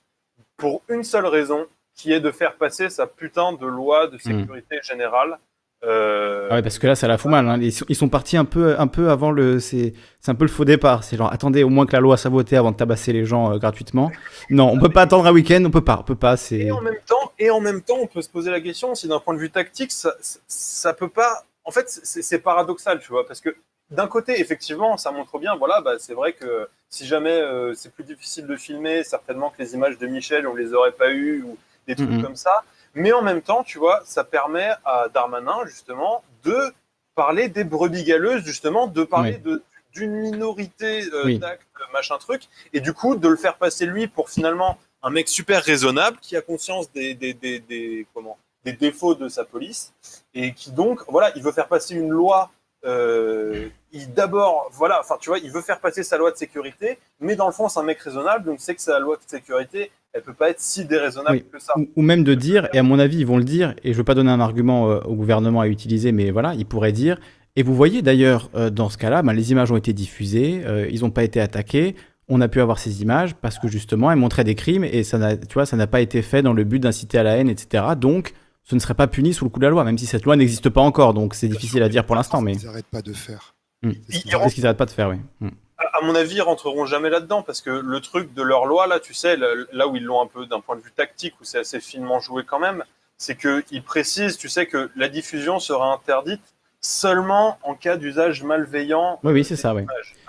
pour 0.57 0.81
une 0.89 1.05
seule 1.05 1.27
raison, 1.27 1.67
qui 1.95 2.11
est 2.15 2.21
de 2.21 2.31
faire 2.31 2.55
passer 2.55 2.89
sa 2.89 3.07
putain 3.07 3.53
de 3.53 3.67
loi 3.67 4.07
de 4.07 4.17
sécurité 4.17 4.79
générale. 4.83 5.39
Euh, 5.85 6.49
Ah 6.51 6.57
ouais, 6.57 6.63
parce 6.63 6.79
que 6.79 6.87
là, 6.87 6.95
ça 6.95 7.09
la 7.09 7.17
fout 7.17 7.31
mal. 7.31 7.49
hein. 7.49 7.59
Ils, 7.61 7.73
sont, 7.73 7.87
ils 7.89 7.95
sont 7.97 8.09
partis 8.09 8.37
un 8.37 8.45
peu, 8.45 8.79
un 8.79 8.87
peu 8.87 9.11
avant 9.11 9.31
le. 9.31 9.61
C'est 9.61 9.95
un 10.27 10.35
peu 10.35 10.45
le 10.45 10.51
faux 10.51 10.65
départ. 10.65 11.05
C'est 11.05 11.17
genre, 11.17 11.33
attendez 11.33 11.63
au 11.65 11.69
moins 11.71 11.87
que 11.87 11.93
la 11.93 12.01
loi 12.01 12.17
soit 12.17 12.31
votée 12.31 12.57
avant 12.57 12.71
de 12.73 12.77
tabasser 12.77 13.13
les 13.13 13.25
gens 13.25 13.53
euh, 13.55 13.59
gratuitement. 13.59 14.11
Non, 14.51 14.69
on 14.71 14.79
peut 14.79 14.91
pas 14.91 15.03
attendre 15.03 15.27
un 15.27 15.33
week-end, 15.33 15.63
on 15.65 15.71
peut 15.71 15.85
pas, 15.85 15.99
on 16.01 16.03
peut 16.05 16.15
pas. 16.17 16.37
C'est. 16.37 16.59
Et 16.59 16.71
en 16.73 16.81
même 16.83 16.99
temps, 17.07 17.33
et 17.39 17.51
en 17.51 17.61
même 17.61 17.81
temps, 17.83 17.97
on 18.01 18.07
peut 18.07 18.21
se 18.23 18.29
poser 18.29 18.51
la 18.51 18.61
question 18.61 18.95
si 18.95 19.09
d'un 19.09 19.21
point 19.21 19.35
de 19.35 19.39
vue 19.39 19.51
tactique, 19.51 19.93
ça, 19.93 20.13
ça, 20.47 20.93
peut 20.93 21.09
pas. 21.09 21.45
En 21.65 21.71
fait, 21.71 21.87
c'est 21.89 22.39
paradoxal, 22.41 23.01
tu 23.01 23.09
vois, 23.09 23.27
parce 23.27 23.41
que 23.41 23.55
d'un 23.91 24.07
côté, 24.07 24.41
effectivement, 24.41 24.97
ça 24.97 25.11
montre 25.13 25.39
bien. 25.39 25.57
Voilà, 25.57 25.81
bah, 25.81 25.93
c'est 25.99 26.15
vrai 26.15 26.33
que 26.33 26.69
si 26.91 27.07
jamais 27.07 27.31
euh, 27.31 27.73
c'est 27.75 27.93
plus 27.93 28.05
difficile 28.05 28.47
de 28.47 28.57
filmer, 28.57 29.03
certainement 29.05 29.51
que 29.51 29.63
les 29.63 29.75
images 29.75 29.97
de 29.99 30.07
Michel, 30.07 30.47
on 30.47 30.55
les 30.55 30.75
aurait 30.75 30.93
pas 30.93 31.11
eues 31.11 31.43
ou 31.43 31.57
des 31.89 31.95
trucs 31.97 32.11
Mhm. 32.11 32.23
comme 32.23 32.37
ça. 32.37 32.63
Mais 32.95 33.13
en 33.13 33.23
même 33.23 33.43
temps, 33.43 33.63
tu 33.63 33.79
vois, 33.79 34.03
ça 34.05 34.25
permet 34.25 34.71
à 34.85 35.09
Darmanin 35.13 35.65
justement 35.67 36.23
de 36.45 36.73
parler 37.15 37.49
des 37.49 37.65
brebis 37.65 38.05
galeuses, 38.05 38.45
justement, 38.45 38.87
de 38.87 39.05
parler 39.05 39.35
Oui. 39.45 39.53
de 39.53 39.63
d'une 39.93 40.13
minorité 40.13 41.03
euh, 41.13 41.25
Oui. 41.25 41.39
d'actes, 41.41 41.67
machin 41.93 42.17
truc, 42.19 42.43
et 42.73 42.79
du 42.79 42.93
coup 42.93 43.17
de 43.17 43.27
le 43.27 43.35
faire 43.37 43.57
passer 43.57 43.87
lui 43.87 44.07
pour 44.07 44.31
finalement 44.31 44.79
un 45.03 45.11
mec 45.11 45.29
super 45.29 45.65
raisonnable 45.65 46.19
qui 46.23 46.37
a 46.37 46.43
conscience 46.43 46.93
des, 46.93 47.15
des, 47.15 47.35
des, 47.35 47.59
des- 47.59 48.07
comment, 48.15 48.39
des 48.65 48.73
défauts 48.73 49.17
de 49.17 49.29
sa 49.29 49.45
police 49.45 49.93
et 50.33 50.53
qui 50.55 50.71
donc, 50.71 51.01
voilà, 51.09 51.33
il 51.35 51.43
veut 51.43 51.51
faire 51.51 51.67
passer 51.67 51.97
une 51.97 52.11
loi. 52.11 52.53
Euh, 52.87 53.69
il 53.93 54.13
d'abord, 54.15 54.71
voilà, 54.73 55.01
enfin, 55.01 55.17
tu 55.21 55.31
vois, 55.31 55.39
il 55.39 55.51
veut 55.51 55.61
faire 55.61 55.81
passer 55.81 56.03
sa 56.03 56.17
loi 56.17 56.31
de 56.31 56.37
sécurité, 56.37 56.99
mais 57.21 57.37
dans 57.37 57.47
le 57.47 57.53
fond, 57.53 57.69
c'est 57.69 57.81
un 57.81 57.83
mec 57.83 58.01
raisonnable, 58.01 58.45
donc 58.45 58.57
c'est 58.61 58.75
que 58.75 58.81
sa 58.81 58.99
loi 58.99 59.17
de 59.17 59.23
sécurité, 59.27 59.91
elle 60.13 60.23
peut 60.23 60.33
pas 60.35 60.51
être 60.51 60.61
si 60.61 60.85
déraisonnable 60.85 61.37
Oui. 61.37 61.45
que 61.53 61.59
ça. 61.59 61.73
Ou, 61.77 61.89
ou 61.97 62.03
même 62.03 62.25
de 62.25 62.35
dire, 62.35 62.69
et 62.73 62.79
à 62.79 62.83
mon 62.83 62.99
avis, 62.99 63.19
ils 63.19 63.27
vont 63.27 63.37
le 63.39 63.45
dire, 63.45 63.75
et 63.85 63.93
je 63.93 63.99
veux 63.99 64.05
pas 64.05 64.15
donner 64.15 64.31
un 64.31 64.41
argument 64.41 64.91
euh, 64.91 65.01
au 65.01 65.15
gouvernement 65.15 65.61
à 65.61 65.69
utiliser, 65.69 66.13
mais 66.13 66.31
voilà, 66.31 66.55
ils 66.55 66.67
pourraient 66.67 66.93
dire. 66.93 67.19
Et 67.57 67.63
vous 67.63 67.75
voyez 67.75 68.01
d'ailleurs, 68.01 68.49
euh, 68.55 68.71
dans 68.71 68.89
ce 68.89 68.97
cas-là, 68.97 69.23
ben, 69.23 69.33
les 69.33 69.51
images 69.53 69.71
ont 69.73 69.77
été 69.77 69.93
diffusées, 69.93 70.63
ils 70.91 71.01
n'ont 71.01 71.11
pas 71.11 71.25
été 71.25 71.41
attaqués. 71.41 71.97
On 72.29 72.41
a 72.41 72.47
pu 72.47 72.61
avoir 72.61 72.79
ces 72.79 73.03
images 73.03 73.35
parce 73.35 73.59
que 73.59 73.67
justement, 73.67 74.11
elles 74.13 74.19
montraient 74.19 74.45
des 74.45 74.55
crimes 74.55 74.85
et 74.85 75.03
ça 75.03 75.19
n'a, 75.19 75.37
tu 75.37 75.53
vois, 75.55 75.67
ça 75.67 75.77
n'a 75.77 75.89
pas 75.89 76.01
été 76.01 76.23
fait 76.23 76.43
dans 76.43 76.53
le 76.53 76.63
but 76.63 76.79
d'inciter 76.79 77.19
à 77.19 77.25
la 77.25 77.37
haine, 77.37 77.49
etc. 77.51 77.85
Donc, 77.99 78.35
ce 78.71 78.77
ne 78.77 78.81
serait 78.81 78.95
pas 78.95 79.09
puni 79.09 79.35
sous 79.35 79.45
le 79.45 79.51
coup 79.51 79.59
de 79.59 79.65
la 79.65 79.71
loi, 79.71 79.83
même 79.83 79.99
si 79.99 80.07
cette 80.07 80.25
loi 80.25 80.37
n'existe 80.37 80.69
pas 80.69 80.81
encore. 80.81 81.13
Donc, 81.13 81.35
c'est 81.35 81.49
difficile 81.49 81.83
à 81.83 81.89
dire 81.89 82.07
pour 82.07 82.15
l'instant, 82.15 82.41
mais. 82.41 82.55
Ils 82.55 82.67
n'arrêtent 82.67 82.87
pas 82.87 83.03
de 83.03 83.13
faire. 83.13 83.57
Hmm. 83.83 83.91
C'est 84.09 84.19
ce 84.19 84.55
qu'ils 84.55 84.63
n'arrêtent 84.63 84.77
pas 84.77 84.87
de 84.87 84.91
faire, 84.93 85.09
oui. 85.09 85.17
Hmm. 85.41 85.49
à 85.77 86.05
mon 86.05 86.15
avis, 86.15 86.37
ils 86.37 86.41
rentreront 86.41 86.87
jamais 86.87 87.11
là-dedans 87.11 87.43
parce 87.43 87.63
que 87.63 87.71
le 87.71 88.01
truc 88.01 88.33
de 88.33 88.43
leur 88.43 88.67
loi, 88.67 88.87
là, 88.87 89.01
tu 89.01 89.13
sais, 89.13 89.37
là 89.37 89.89
où 89.89 89.97
ils 89.97 90.05
l'ont 90.05 90.23
un 90.23 90.29
peu 90.29 90.47
d'un 90.47 90.61
point 90.61 90.77
de 90.77 90.83
vue 90.83 90.93
tactique, 90.93 91.35
où 91.41 91.45
c'est 91.45 91.59
assez 91.59 91.81
finement 91.81 92.21
joué 92.21 92.45
quand 92.45 92.61
même, 92.61 92.85
c'est 93.17 93.37
qu'ils 93.37 93.83
précisent, 93.83 94.37
tu 94.37 94.49
sais, 94.49 94.67
que 94.67 94.89
la 94.95 95.09
diffusion 95.09 95.59
sera 95.59 95.93
interdite 95.93 96.55
seulement 96.81 97.59
en 97.63 97.75
cas 97.75 97.97
d'usage 97.97 98.43
malveillant. 98.43 99.19
Oui, 99.23 99.33
oui, 99.33 99.45
c'est 99.45 99.57
ça, 99.57 99.75
oui. 99.75 99.85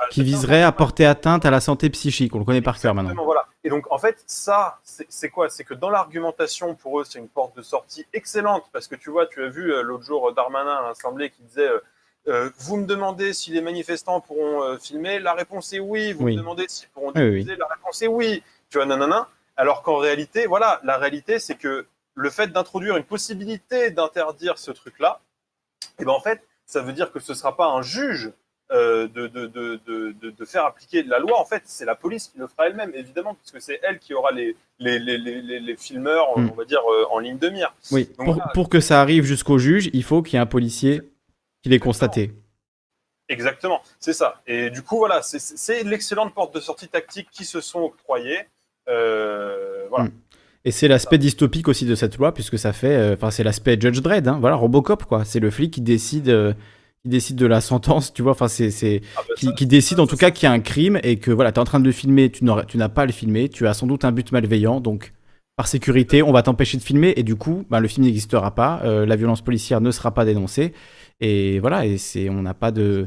Qui 0.10 0.24
viserait 0.24 0.64
à 0.64 0.72
porter 0.72 1.06
atteinte 1.06 1.46
à 1.46 1.52
la 1.52 1.62
santé 1.62 1.90
psychique. 1.90 2.36
On 2.36 2.40
le 2.40 2.46
connaît 2.46 2.62
par 2.62 2.80
cœur 2.80 2.94
maintenant. 2.94 3.24
Voilà. 3.24 3.48
Et 3.64 3.70
donc, 3.70 3.92
en 3.92 3.98
fait, 3.98 4.24
ça, 4.26 4.80
c'est 4.84 5.30
quoi? 5.30 5.50
C'est 5.50 5.64
que 5.64 5.74
dans 5.74 5.90
l'argumentation, 5.90 6.76
pour 6.76 7.00
eux, 7.00 7.04
c'est 7.08 7.20
une 7.20 7.30
porte 7.30 7.56
de 7.56 7.62
sortie 7.62 8.06
excellente. 8.14 8.66
Parce 8.74 8.88
que 8.88 8.96
tu 8.96 9.10
vois, 9.12 9.28
tu 9.28 9.44
as 9.44 9.50
vu 9.50 9.72
euh, 9.72 9.82
l'autre 9.84 10.04
jour 10.04 10.30
euh, 10.30 10.34
Darmanin 10.34 10.74
à 10.78 10.88
l'Assemblée 10.88 11.30
qui 11.30 11.44
disait 11.44 11.68
euh, 11.70 11.80
euh, 12.28 12.50
Vous 12.58 12.78
me 12.78 12.86
demandez 12.86 13.34
si 13.34 13.52
les 13.52 13.62
manifestants 13.62 14.20
pourront 14.20 14.78
filmer? 14.80 15.20
La 15.20 15.34
réponse 15.34 15.72
est 15.74 15.80
oui. 15.80 16.12
Vous 16.14 16.26
Oui. 16.26 16.34
me 16.36 16.40
demandez 16.42 16.66
s'ils 16.68 16.90
pourront 16.90 17.12
oui, 17.16 17.32
diffuser? 17.42 17.56
La 17.56 17.68
réponse 17.68 18.02
est 18.02 18.08
oui. 18.08 18.44
Tu 18.70 18.78
vois, 18.78 18.86
nanana. 18.88 19.28
Alors 19.58 19.84
qu'en 19.84 19.98
réalité, 19.98 20.48
voilà, 20.48 20.80
la 20.84 20.98
réalité, 20.98 21.38
c'est 21.38 21.56
que 21.56 21.86
le 22.16 22.30
fait 22.30 22.48
d'introduire 22.48 22.98
une 22.98 23.04
possibilité 23.04 23.92
d'interdire 23.92 24.58
ce 24.58 24.72
truc-là, 24.72 25.20
et 26.00 26.06
ben 26.06 26.12
en 26.12 26.20
fait, 26.20 26.42
ça 26.66 26.82
veut 26.82 26.94
dire 26.94 27.12
que 27.12 27.20
ce 27.20 27.32
ne 27.34 27.38
sera 27.38 27.56
pas 27.56 27.68
un 27.68 27.82
juge 27.82 28.32
euh, 28.72 29.08
de, 29.10 29.28
de, 29.28 29.48
de, 29.48 29.82
de, 30.30 30.46
faire 30.46 30.64
appliquer 30.66 31.04
la 31.04 31.20
loi. 31.20 31.38
En 31.40 31.44
fait, 31.46 31.64
c'est 31.66 31.84
la 31.84 31.96
police 31.96 32.30
qui 32.30 32.38
le 32.38 32.48
fera 32.48 32.68
elle-même, 32.68 32.94
évidemment, 32.96 33.36
puisque 33.36 33.62
c'est 33.62 33.82
elle 33.84 34.00
qui 34.00 34.14
aura 34.14 34.32
les, 34.32 34.56
les, 34.80 34.98
les, 34.98 35.18
les, 35.18 35.60
les- 35.60 35.76
filmeurs, 35.78 36.38
Mm. 36.38 36.50
on 36.52 36.56
va 36.56 36.64
dire, 36.64 36.80
euh, 36.90 37.06
en 37.12 37.20
ligne 37.20 37.38
de 37.38 37.50
mire. 37.50 37.74
Oui, 37.92 38.10
Donc 38.18 38.40
pour, 38.54 38.70
que 38.70 38.80
ça 38.80 39.02
arrive 39.02 39.26
jusqu'au 39.26 39.58
juge, 39.58 39.90
il 39.92 40.04
faut 40.06 40.22
qu'il 40.22 40.36
y 40.36 40.38
ait 40.38 40.42
un 40.42 40.46
policier 40.46 41.02
qui 41.62 41.68
l'ait 41.70 41.80
constaté. 41.80 42.32
Exactement, 43.28 43.82
c'est 44.00 44.14
ça. 44.14 44.42
Et 44.48 44.70
du 44.70 44.82
coup, 44.84 44.98
voilà, 44.98 45.22
c'est- 45.22 45.84
l'excellente 45.84 46.34
porte 46.34 46.56
de 46.56 46.60
sortie 46.62 46.88
tactique 46.88 47.28
qui 47.30 47.44
se 47.44 47.60
sont 47.60 47.82
octroyées. 47.82 48.40
Euh, 48.88 49.86
voilà. 49.90 50.06
Mm. 50.06 50.12
Et 50.66 50.72
c'est 50.72 50.88
l'aspect 50.88 51.18
dystopique 51.18 51.68
aussi 51.68 51.86
de 51.86 51.96
cette 51.96 52.18
loi, 52.18 52.34
puisque 52.34 52.58
ça 52.60 52.72
fait. 52.74 52.96
euh, 52.96 53.14
Enfin, 53.16 53.32
c'est 53.32 53.44
l'aspect 53.44 53.78
Judge 53.80 54.02
Dredd, 54.02 54.28
hein, 54.28 54.38
voilà, 54.40 54.56
Robocop, 54.56 55.06
quoi. 55.06 55.26
C'est 55.26 55.40
le 55.40 55.50
flic 55.50 55.72
qui 55.74 55.82
décide, 55.82 56.30
euh, 56.30 56.54
qui 57.04 57.10
décide 57.10 57.36
de 57.38 57.48
la 57.48 57.62
sentence, 57.62 58.14
tu 58.14 58.22
vois. 58.22 58.34
Enfin, 58.34 58.48
c'est. 58.48 58.70
c'est- 58.70 59.02
Ah 59.18 59.22
bah 59.28 59.34
qui, 59.38 59.54
qui 59.56 59.66
décide 59.66 60.00
en 60.00 60.06
tout 60.08 60.18
cas 60.18 60.30
qu'il 60.32 60.46
y 60.48 60.50
a 60.50 60.52
un 60.52 60.60
crime 60.60 61.00
et 61.04 61.18
que, 61.18 61.32
voilà, 61.32 61.52
tu 61.52 61.56
es 61.58 61.60
en 61.60 61.66
train 61.66 61.80
de 61.80 61.86
le 61.86 61.92
filmer, 61.92 62.30
tu 62.30 62.44
n'as 62.46 62.90
pas 62.90 63.02
à 63.02 63.06
le 63.08 63.12
filmer, 63.12 63.50
tu 63.50 63.68
as 63.68 63.74
sans 63.74 63.88
doute 63.88 64.06
un 64.06 64.12
but 64.12 64.32
malveillant, 64.32 64.80
donc. 64.82 65.14
Par 65.58 65.68
sécurité, 65.68 66.24
on 66.24 66.32
va 66.32 66.42
t'empêcher 66.44 66.78
de 66.78 66.82
filmer 66.82 67.14
et 67.18 67.24
du 67.24 67.36
coup, 67.36 67.66
bah, 67.70 67.80
le 67.82 67.88
film 67.88 68.06
n'existera 68.06 68.56
pas, 68.56 68.82
euh, 68.84 69.06
la 69.06 69.16
violence 69.16 69.42
policière 69.42 69.82
ne 69.82 69.92
sera 69.92 70.12
pas 70.12 70.26
dénoncée 70.26 70.74
et 71.20 71.60
voilà, 71.60 71.86
et 71.86 71.98
c'est 71.98 72.30
on 72.30 72.42
n'a 72.42 72.54
pas 72.54 72.72
de, 72.72 73.06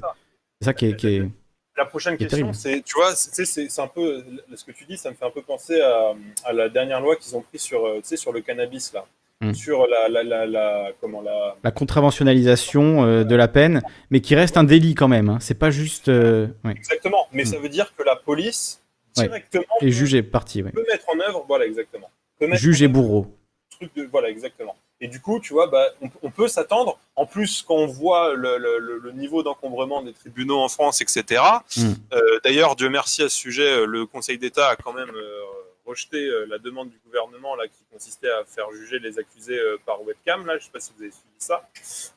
c'est 0.60 0.66
ça 0.66 0.74
qui 0.74 0.86
est, 0.86 0.94
qui 0.94 1.06
est- 1.09 1.31
La 1.77 1.85
prochaine 1.87 2.17
question, 2.17 2.53
c'est, 2.53 2.83
tu 2.83 2.95
vois, 2.95 3.15
c'est- 3.17 3.81
un 3.81 3.87
peu 3.89 4.25
ce 4.55 4.65
que 4.65 4.71
tu 4.73 4.85
dis, 4.85 4.97
ça 4.97 5.11
me 5.11 5.17
fait 5.17 5.25
un 5.25 5.31
peu 5.31 5.43
penser 5.43 5.81
à, 5.81 6.13
à 6.45 6.53
la 6.53 6.69
dernière 6.69 7.01
loi 7.01 7.17
qu'ils 7.17 7.35
ont 7.37 7.41
pris 7.43 7.59
sur, 7.59 7.85
euh, 7.87 7.97
tu 7.97 8.03
sais, 8.09 8.17
sur 8.17 8.33
le 8.33 8.41
cannabis 8.43 8.93
là, 8.93 9.05
Mm. 9.41 9.53
sur 9.55 9.87
la, 9.89 10.09
la, 10.09 10.23
la, 10.23 10.47
la- 10.47 10.93
comment 11.01 11.21
la, 11.21 11.57
la 11.65 11.71
contraventionnalisation 11.73 13.05
euh, 13.05 13.25
de 13.25 13.35
la 13.35 13.49
peine, 13.49 13.83
mais 14.11 14.21
qui 14.21 14.35
reste 14.37 14.57
un 14.57 14.65
délit 14.65 14.95
quand 14.95 15.09
même. 15.09 15.29
hein. 15.29 15.39
C'est 15.41 15.59
pas 15.59 15.71
juste. 15.71 16.09
euh, 16.09 16.47
ouais. 16.65 16.73
exactement. 16.73 17.27
Mais 17.33 17.43
Mm. 17.43 17.47
ça 17.47 17.59
veut 17.59 17.69
dire 17.69 17.93
que 17.97 18.03
la 18.05 18.17
police 18.17 18.81
Ouais. 19.17 19.25
directement 19.29 19.65
Et 19.81 19.91
juge 19.91 20.15
est 20.15 20.23
parti, 20.25 20.63
ouais. 20.63 20.71
peut 20.73 20.85
mettre 20.91 21.07
en 21.09 21.19
œuvre, 21.29 21.45
voilà, 21.47 21.67
exactement. 21.67 22.11
Peut 22.39 22.47
mettre 22.49 22.61
Juge 22.63 22.83
et 22.83 22.89
bourreau. 22.89 23.27
truc 23.71 23.95
de 23.97 24.05
voilà 24.11 24.29
exactement 24.31 24.77
et 25.01 25.09
du 25.09 25.21
coup 25.21 25.41
tu 25.41 25.53
vois 25.53 25.66
bah, 25.66 25.87
on, 26.01 26.09
on 26.23 26.31
peut 26.31 26.49
s'attendre. 26.49 26.99
En 27.16 27.27
plus 27.27 27.62
quand 27.66 27.75
on 27.77 27.87
voit 27.87 28.35
le, 28.35 28.59
le- 28.59 28.79
le- 28.79 28.99
le 28.99 29.12
niveau 29.12 29.43
d'encombrement 29.43 30.03
des 30.03 30.12
tribunaux 30.12 30.59
en 30.59 30.69
France 30.69 31.01
etc 31.01 31.43
Mm. 31.77 31.93
Euh, 32.12 32.41
d'ailleurs 32.45 32.77
Dieu 32.77 32.89
merci 32.89 33.23
à 33.23 33.29
ce 33.29 33.37
sujet 33.37 33.71
euh, 33.81 33.87
le 33.87 34.07
Conseil 34.07 34.39
d'État 34.39 34.69
a 34.69 34.77
quand 34.77 34.93
même 34.93 35.11
euh, 35.15 35.41
rejeté 35.87 36.31
la 36.49 36.59
demande 36.59 36.89
du 36.91 36.99
gouvernement 37.05 37.57
là 37.57 37.65
qui 37.69 37.85
consistait 37.93 38.31
à 38.31 38.45
faire 38.47 38.71
juger 38.73 38.99
les 39.01 39.19
accusés 39.19 39.59
euh, 39.59 39.77
par 39.85 40.03
webcam 40.03 40.47
là. 40.47 40.57
Je 40.59 40.65
sais 40.65 40.71
pas 40.73 40.81
si 40.81 40.93
vous 40.97 41.03
avez 41.03 41.11
suivi 41.11 41.25
ça 41.39 41.69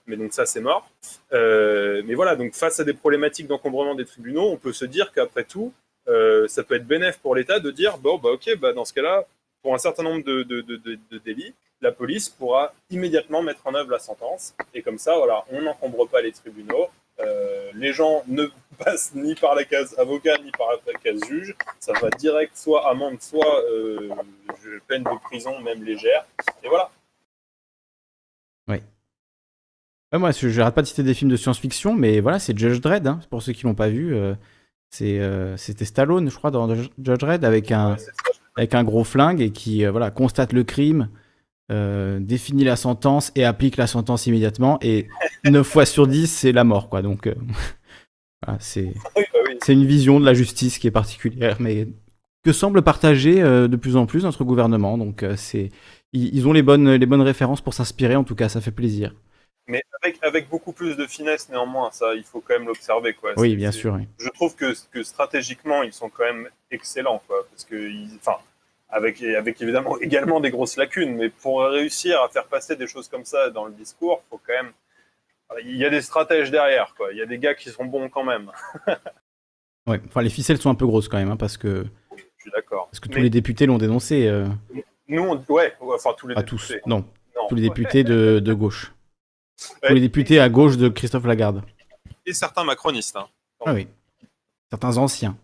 mais 0.05 0.15
donc 0.15 0.33
ça 0.33 0.45
c'est 0.45 0.61
mort. 0.61 0.87
Mais 1.31 2.13
voilà 2.15 2.35
donc 2.35 2.53
face 2.53 2.79
à 2.79 2.83
des 2.83 2.93
problématiques 2.93 3.47
d'encombrement 3.47 3.95
des 3.95 4.05
tribunaux 4.05 4.49
on 4.51 4.57
peut 4.57 4.73
se 4.73 4.85
dire 4.85 5.11
qu'après 5.11 5.43
tout 5.43 5.73
ça 6.47 6.63
peut 6.63 6.75
être 6.75 6.87
bénéf 6.87 7.17
pour 7.17 7.35
l'État 7.35 7.59
de 7.59 7.69
dire 7.71 7.97
bon, 7.97 8.17
bah 8.17 8.29
ok, 8.31 8.55
bah, 8.59 8.71
dans 8.71 8.85
ce 8.85 8.93
cas-là, 8.93 9.25
pour 9.67 9.75
un 9.75 9.79
certain 9.79 10.03
nombre 10.03 10.23
de, 10.23 10.43
de, 10.43 10.61
de, 10.61 10.77
de- 10.77 10.97
de 11.11 11.17
délits, 11.17 11.53
la 11.81 11.91
police 11.91 12.29
pourra 12.29 12.73
immédiatement 12.89 13.41
mettre 13.41 13.67
en 13.67 13.75
œuvre 13.75 13.91
la 13.91 13.99
sentence. 13.99 14.55
Et 14.73 14.81
comme 14.81 14.97
ça, 14.97 15.17
voilà, 15.17 15.43
on 15.51 15.61
n'encombre 15.61 16.07
pas 16.07 16.21
les 16.21 16.31
tribunaux. 16.31 16.87
Euh, 17.19 17.69
les 17.75 17.91
gens 17.91 18.23
ne 18.27 18.45
passent 18.77 19.13
ni 19.13 19.35
par 19.35 19.55
la 19.55 19.65
case 19.65 19.93
avocat 19.99 20.37
ni 20.37 20.51
par 20.51 20.69
la 20.71 20.93
case 20.93 21.19
juge. 21.27 21.53
Ça 21.81 21.91
va 21.99 22.09
direct, 22.11 22.55
soit 22.55 22.89
amende, 22.89 23.21
soit 23.21 23.61
euh, 23.69 24.09
peine 24.87 25.03
de 25.03 25.19
prison, 25.25 25.59
même 25.59 25.83
légère. 25.83 26.25
Et 26.63 26.69
voilà. 26.69 26.89
Ouais. 28.69 28.81
Ouais, 30.13 30.19
moi, 30.19 30.31
je 30.31 30.47
n'arrête 30.47 30.75
pas 30.75 30.81
de 30.81 30.87
citer 30.87 31.03
des 31.03 31.13
films 31.13 31.29
de 31.31 31.35
science-fiction, 31.35 31.93
mais 31.93 32.21
voilà, 32.21 32.39
c'est 32.39 32.57
Judge 32.57 32.79
Dredd, 32.79 33.05
hein, 33.05 33.19
pour 33.29 33.43
ceux 33.43 33.51
qui 33.51 33.65
l'ont 33.65 33.75
pas 33.75 33.89
vu. 33.89 34.15
euh, 34.15 34.33
euh, 35.01 35.57
c'était 35.57 35.83
Stallone, 35.83 36.29
je 36.31 36.37
crois, 36.37 36.51
dans 36.51 36.73
Judge 36.73 36.89
Dredd, 36.97 37.43
avec 37.43 37.73
un, 37.73 37.97
avec 38.57 38.75
un 38.75 38.83
gros 38.83 39.03
flingue 39.03 39.41
et 39.41 39.51
qui 39.51 39.85
euh, 39.85 39.91
voilà, 39.91 40.11
constate 40.11 40.51
le 40.51 40.63
crime, 40.63 41.09
euh, 41.71 42.19
définit 42.19 42.63
la 42.63 42.75
sentence 42.75 43.31
et 43.35 43.45
applique 43.45 43.77
la 43.77 43.87
sentence 43.87 44.27
immédiatement. 44.27 44.79
Et 44.81 45.07
9 45.45 45.65
fois 45.65 45.85
sur 45.85 46.07
10, 46.07 46.27
c'est 46.27 46.51
la 46.51 46.63
mort, 46.63 46.89
quoi. 46.89 47.01
Donc, 47.01 47.27
euh, 47.27 47.35
voilà, 48.45 48.59
c'est, 48.59 48.93
Oui, 49.15 49.23
bah 49.33 49.39
oui. 49.47 49.57
c'est 49.63 49.73
une 49.73 49.85
vision 49.85 50.19
de 50.19 50.25
la 50.25 50.33
justice 50.33 50.79
qui 50.79 50.87
est 50.87 50.91
particulière, 50.91 51.57
mais 51.59 51.87
que 52.43 52.51
semble 52.51 52.81
partager 52.81 53.41
de 53.41 53.75
plus 53.75 53.97
en 53.97 54.05
plus 54.05 54.23
notre 54.23 54.45
gouvernement. 54.45 54.97
Donc, 54.97 55.25
c'est, 55.35 55.69
ils, 56.13 56.33
ils 56.33 56.47
ont 56.47 56.53
les 56.53 56.61
bonnes, 56.61 56.93
les 56.93 57.05
bonnes 57.05 57.21
références 57.21 57.59
pour 57.59 57.73
s'inspirer, 57.73 58.15
en 58.15 58.23
tout 58.23 58.35
cas, 58.35 58.47
ça 58.47 58.61
fait 58.61 58.71
plaisir. 58.71 59.13
Mais 59.67 59.83
avec, 60.01 60.17
avec 60.23 60.49
beaucoup 60.49 60.71
plus 60.71 60.95
de 60.95 61.05
finesse 61.05 61.49
néanmoins, 61.49 61.91
ça, 61.91 62.15
il 62.15 62.23
faut 62.23 62.39
quand 62.39 62.53
même 62.53 62.67
l'observer. 62.67 63.13
Quoi. 63.13 63.33
Oui, 63.37 63.55
bien 63.55 63.71
sûr, 63.71 63.93
oui. 63.95 64.07
Je 64.17 64.29
trouve 64.29 64.55
que, 64.55 64.73
que 64.91 65.03
stratégiquement, 65.03 65.83
ils 65.83 65.91
sont 65.93 66.09
quand 66.09 66.23
même 66.23 66.47
excellents. 66.71 67.21
Quoi, 67.27 67.45
parce 67.51 67.65
que, 67.65 67.89
enfin, 68.15 68.37
avec, 68.89 69.21
avec 69.21 69.61
évidemment 69.61 69.97
également 70.01 70.39
des 70.39 70.51
grosses 70.51 70.77
lacunes, 70.77 71.15
mais 71.15 71.29
pour 71.29 71.61
réussir 71.65 72.21
à 72.21 72.29
faire 72.29 72.45
passer 72.45 72.75
des 72.77 72.87
choses 72.87 73.09
comme 73.09 73.25
ça 73.25 73.49
dans 73.49 73.65
le 73.65 73.73
discours, 73.73 74.23
faut 74.29 74.39
quand 74.45 74.53
même. 74.53 74.71
Il 75.63 75.77
y 75.77 75.85
a 75.85 75.89
des 75.89 76.01
stratèges 76.01 76.51
derrière, 76.51 76.93
quoi. 76.95 77.11
Il 77.11 77.17
y 77.17 77.21
a 77.21 77.25
des 77.25 77.37
gars 77.37 77.55
qui 77.55 77.69
sont 77.69 77.85
bons 77.85 78.09
quand 78.09 78.23
même. 78.23 78.51
Ouais, 79.87 80.01
enfin, 80.05 80.21
les 80.21 80.29
ficelles 80.29 80.57
sont 80.57 80.69
un 80.69 80.75
peu 80.75 80.85
grosses 80.85 81.07
quand 81.07 81.15
même, 81.17 81.31
hein, 81.31 81.37
parce 81.37 81.55
que, 81.55 81.85
Je 82.17 82.21
suis 82.41 82.51
d'accord. 82.51 82.87
parce 82.87 82.99
que 82.99 83.07
tous 83.07 83.19
les 83.19 83.29
députés 83.29 83.65
l'ont 83.65 83.77
dénoncé. 83.77 84.27
euh, 84.27 84.45
Nous, 85.07 85.23
on- 85.23 85.41
ouais, 85.53 85.73
enfin 85.79 86.09
tous 86.17 86.27
les 86.27 86.35
pas 86.35 86.43
tous, 86.43 86.67
députés. 86.67 86.81
non, 86.89 87.05
Non. 87.37 87.47
tous 87.47 87.55
les 87.55 87.61
députés 87.61 88.03
de, 88.03 88.39
de 88.39 88.53
gauche. 88.53 88.91
Ouais. 89.81 89.89
Tous 89.89 89.93
les 89.95 90.01
députés 90.01 90.39
à 90.39 90.49
gauche 90.49 90.77
de 90.77 90.87
Christophe 90.89 91.25
Lagarde. 91.25 91.63
Et 92.25 92.33
certains 92.33 92.63
macronistes. 92.63 93.15
hein. 93.15 93.27
Ah 93.65 93.73
oui. 93.73 93.87
Certains 94.69 94.97
anciens. 94.97 95.37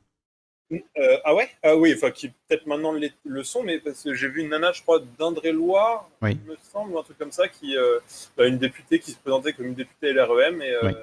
Euh, 0.72 1.18
ah 1.24 1.36
ouais? 1.36 1.50
Ah 1.62 1.76
oui, 1.76 1.94
enfin 1.96 2.10
qui 2.12 2.30
peut-être 2.30 2.66
maintenant 2.66 2.92
le, 2.94 3.08
le 3.26 3.44
sont, 3.44 3.62
mais 3.64 3.80
parce 3.80 4.04
que 4.04 4.14
j'ai 4.14 4.28
vu 4.28 4.42
une 4.42 4.50
nana, 4.50 4.72
je 4.72 4.82
crois, 4.82 5.00
d'Indre-et-Loire, 5.20 6.10
Oui. 6.22 6.32
il 6.32 6.52
me 6.52 6.56
semble, 6.72 6.94
ou 6.94 7.00
un 7.00 7.04
truc 7.04 7.18
comme 7.18 7.32
ça, 7.32 7.48
qui, 7.48 7.78
euh, 7.78 8.00
bah, 8.36 8.48
une 8.48 8.58
députée 8.58 9.00
qui 9.00 9.12
se 9.12 9.18
présentait 9.18 9.54
comme 9.54 9.68
une 9.68 9.76
députée 9.76 10.14
LREM 10.14 10.62
et, 10.62 10.72
euh, 10.72 10.80
Oui. 10.84 10.94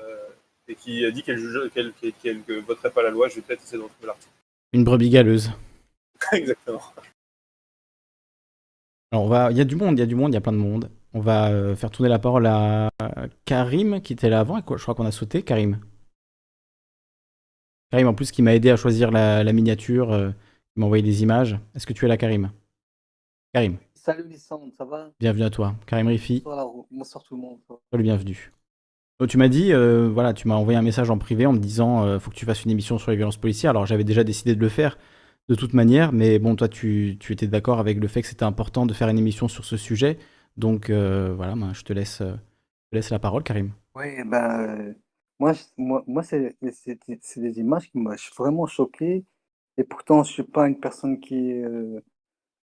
et 0.69 0.75
qui 0.75 1.05
a 1.05 1.11
dit 1.13 1.23
qu'elle 1.23 1.39
ne 1.41 2.61
voterait 2.61 2.91
pas 2.91 3.03
la 3.03 3.11
loi. 3.11 3.29
Je 3.29 3.37
vais 3.37 3.43
peut-être 3.43 3.63
essayer 3.63 3.79
de 3.79 3.83
retrouver 3.85 4.07
l'article. 4.09 4.33
Une 4.73 4.85
brebis 4.85 5.11
galeuse. 5.11 5.53
Exactement. 6.33 6.83
Alors, 9.13 9.25
on 9.25 9.29
va... 9.29 9.51
il 9.51 9.57
y 9.57 9.61
a 9.61 9.65
du 9.65 9.77
monde, 9.77 9.99
il 9.99 10.01
y 10.01 10.05
a 10.05 10.07
du 10.07 10.15
monde, 10.17 10.33
il 10.33 10.35
y 10.35 10.39
a 10.39 10.41
plein 10.41 10.53
de 10.53 10.59
monde. 10.59 10.91
On 11.13 11.21
va 11.21 11.49
euh, 11.51 11.75
faire 11.75 11.91
tourner 11.91 12.09
la 12.09 12.19
parole 12.19 12.47
à 12.47 12.91
Karim, 13.45 14.01
qui 14.01 14.13
était 14.13 14.29
là 14.31 14.41
avant, 14.41 14.59
et 14.59 14.63
quoi, 14.63 14.77
je 14.77 14.83
crois 14.83 14.95
qu'on 14.95 15.07
a 15.07 15.11
sauté. 15.11 15.43
Karim. 15.43 15.81
Karim, 17.91 18.07
en 18.09 18.15
plus, 18.15 18.31
qui 18.31 18.43
m'a 18.43 18.55
aidé 18.55 18.71
à 18.71 18.77
choisir 18.77 19.11
la, 19.11 19.43
la 19.43 19.53
miniature, 19.53 20.13
euh, 20.13 20.31
il 20.77 20.81
m'a 20.81 20.87
envoyé 20.87 21.03
des 21.03 21.23
images. 21.23 21.59
Est-ce 21.75 21.87
que 21.87 21.93
tu 21.93 22.05
es 22.05 22.09
là, 22.09 22.17
Karim? 22.17 22.53
Karim, 23.53 23.79
Salut 23.95 24.27
Lissandre, 24.29 24.67
ça 24.79 24.85
va? 24.85 25.11
Bienvenue 25.19 25.45
à 25.45 25.51
toi. 25.51 25.75
Karim 25.87 26.07
Rifi, 26.07 26.43
Bonsoir, 26.45 26.69
bonsoir 26.91 27.25
tout 27.25 27.35
le 27.35 27.41
monde. 27.43 27.59
sois 27.69 27.81
le 27.93 28.03
bienvenu. 28.03 28.53
Donc, 29.19 29.29
tu 29.29 29.37
m'as 29.37 29.49
dit, 29.49 29.73
euh, 29.73 30.09
voilà, 30.09 30.33
tu 30.33 30.47
m'as 30.49 30.55
envoyé 30.55 30.79
un 30.79 30.83
message 30.83 31.11
en 31.11 31.19
privé 31.19 31.45
en 31.45 31.53
me 31.53 31.59
disant, 31.59 32.05
euh, 32.05 32.19
faut 32.21 32.31
que 32.31 32.37
tu 32.37 32.47
fasses 32.47 32.65
une 32.65 32.71
émission 32.71 32.97
sur 32.99 33.11
les 33.11 33.17
violences 33.17 33.37
policières. 33.37 33.71
Alors, 33.71 33.85
j'avais 33.85 34.05
déjà 34.05 34.23
décidé 34.25 34.55
de 34.55 34.61
le 34.61 34.69
faire 34.69 34.97
de 35.49 35.57
toute 35.57 35.75
manière, 35.75 36.13
mais 36.13 36.39
bon, 36.39 36.55
toi, 36.55 36.69
tu, 36.69 37.17
tu 37.19 37.33
étais 37.33 37.49
d'accord 37.49 37.81
avec 37.81 37.99
le 37.99 38.07
fait 38.07 38.23
que 38.23 38.29
c'était 38.29 38.45
important 38.45 38.87
de 38.87 38.95
faire 38.95 39.09
une 39.09 39.19
émission 39.19 39.49
sur 39.49 39.65
ce 39.65 39.77
sujet. 39.77 40.17
Donc, 40.57 40.91
euh, 40.91 41.35
voilà, 41.35 41.55
ben, 41.55 41.73
je 41.73 41.83
te 41.85 41.93
laisse, 41.93 42.21
euh, 42.21 42.35
je 42.35 42.91
te 42.91 42.97
laisse 42.97 43.11
la 43.11 43.19
parole, 43.19 43.43
Karim. 43.43 43.73
Oui, 43.95 44.23
ben, 44.25 44.61
euh, 44.61 44.95
moi, 45.39 45.53
moi, 45.77 46.05
moi 46.07 46.23
c'est 46.23 46.57
des 47.37 47.59
images 47.59 47.91
qui 47.91 47.99
m'ont 47.99 48.15
vraiment 48.39 48.67
choqué. 48.67 49.25
Et 49.77 49.85
pourtant, 49.85 50.23
je 50.25 50.33
suis 50.33 50.43
pas 50.43 50.69
une 50.69 50.79
personne 50.79 51.21
qui. 51.21 51.53
euh, 51.53 52.01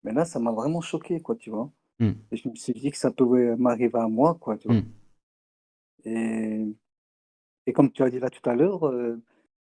Mais 0.04 0.14
là, 0.14 0.26
ça 0.26 0.40
m'a 0.40 0.52
vraiment 0.52 0.82
choqué, 0.82 1.20
quoi, 1.22 1.36
tu 1.36 1.50
vois. 1.50 1.72
Hmm. 2.00 2.14
Et 2.32 2.38
je 2.38 2.48
me 2.48 2.56
suis 2.56 2.74
dit 2.74 2.92
que 2.92 2.98
ça 2.98 3.12
pouvait 3.12 3.56
m'arriver 3.56 3.98
à 4.00 4.08
moi, 4.08 4.36
quoi, 4.40 4.58
tu 4.58 4.68
vois. 4.68 4.78
Hmm. 4.78 4.86
Et, 6.06 6.66
et 7.66 7.74
comme 7.74 7.92
tu 7.92 8.04
as 8.04 8.10
dit 8.10 8.20
là 8.20 8.30
tout 8.30 8.48
à 8.50 8.56
l'heure, 8.56 8.88
euh, 8.88 9.22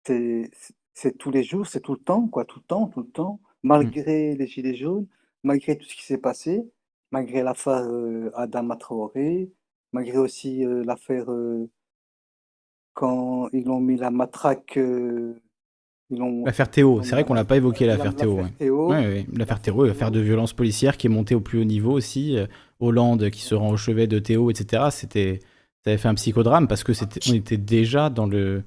c'est 0.05 1.17
tous 1.19 1.31
les 1.31 1.43
jours, 1.43 1.67
c'est 1.67 1.81
tout 1.81 1.93
le 1.95 2.01
temps, 2.01 2.29
quoi, 2.29 2.45
tout 2.45 2.59
le 2.61 2.65
temps, 2.65 2.89
tout 2.89 3.01
le 3.01 3.09
temps, 3.09 3.41
malgré 3.63 4.35
les 4.35 4.47
gilets 4.47 4.75
jaunes, 4.75 5.07
malgré 5.43 5.77
tout 5.79 5.87
ce 5.87 5.95
qui 5.97 6.05
s'est 6.05 6.19
passé, 6.19 6.63
malgré 7.11 7.43
l'affaire 7.43 7.83
euh, 7.85 8.31
Adama 8.35 8.77
Traoré, 8.77 9.51
malgré 9.93 10.19
aussi 10.19 10.65
euh, 10.65 10.85
l'affaire 10.85 11.31
euh, 11.31 11.69
quand 12.95 13.49
ils 13.53 13.69
ont 13.69 13.81
mis 13.81 13.97
la 13.97 14.11
matraque, 14.11 14.77
euh, 14.77 15.35
L'affaire 16.11 16.71
Théo, 16.71 17.03
c'est 17.03 17.11
vrai 17.11 17.25
qu'on 17.25 17.35
l'a 17.35 17.45
pas 17.45 17.59
évoqué, 17.59 17.85
la- 17.85 17.97
l'affaire 17.99 18.17
Théo. 18.17 18.41
Théo. 18.59 18.89
Ouais, 18.89 19.07
ouais, 19.07 19.27
L'affaire 19.37 19.61
Théo, 19.61 19.85
l'affaire 19.85 20.11
de 20.11 20.21
violence 20.21 20.55
policière 20.55 20.97
qui 20.97 21.07
est 21.07 21.11
montée 21.11 21.35
au 21.35 21.41
plus 21.41 21.61
haut 21.61 21.65
niveau 21.65 21.93
aussi. 21.93 22.39
Hollande 22.81 23.29
qui 23.29 23.43
se 23.43 23.55
rend 23.55 23.69
au 23.73 23.77
chevet 23.77 24.07
de 24.07 24.19
Théo, 24.19 24.51
etc. 24.51 24.85
C'était, 24.91 25.41
ça 25.85 25.91
avait 25.91 25.99
fait 25.99 26.09
un 26.09 26.15
psychodrame 26.15 26.67
parce 26.67 26.83
que 26.83 26.95
c'était, 26.95 27.21
on 27.29 27.35
était 27.35 27.59
déjà 27.59 28.09
dans 28.09 28.25
le. 28.27 28.63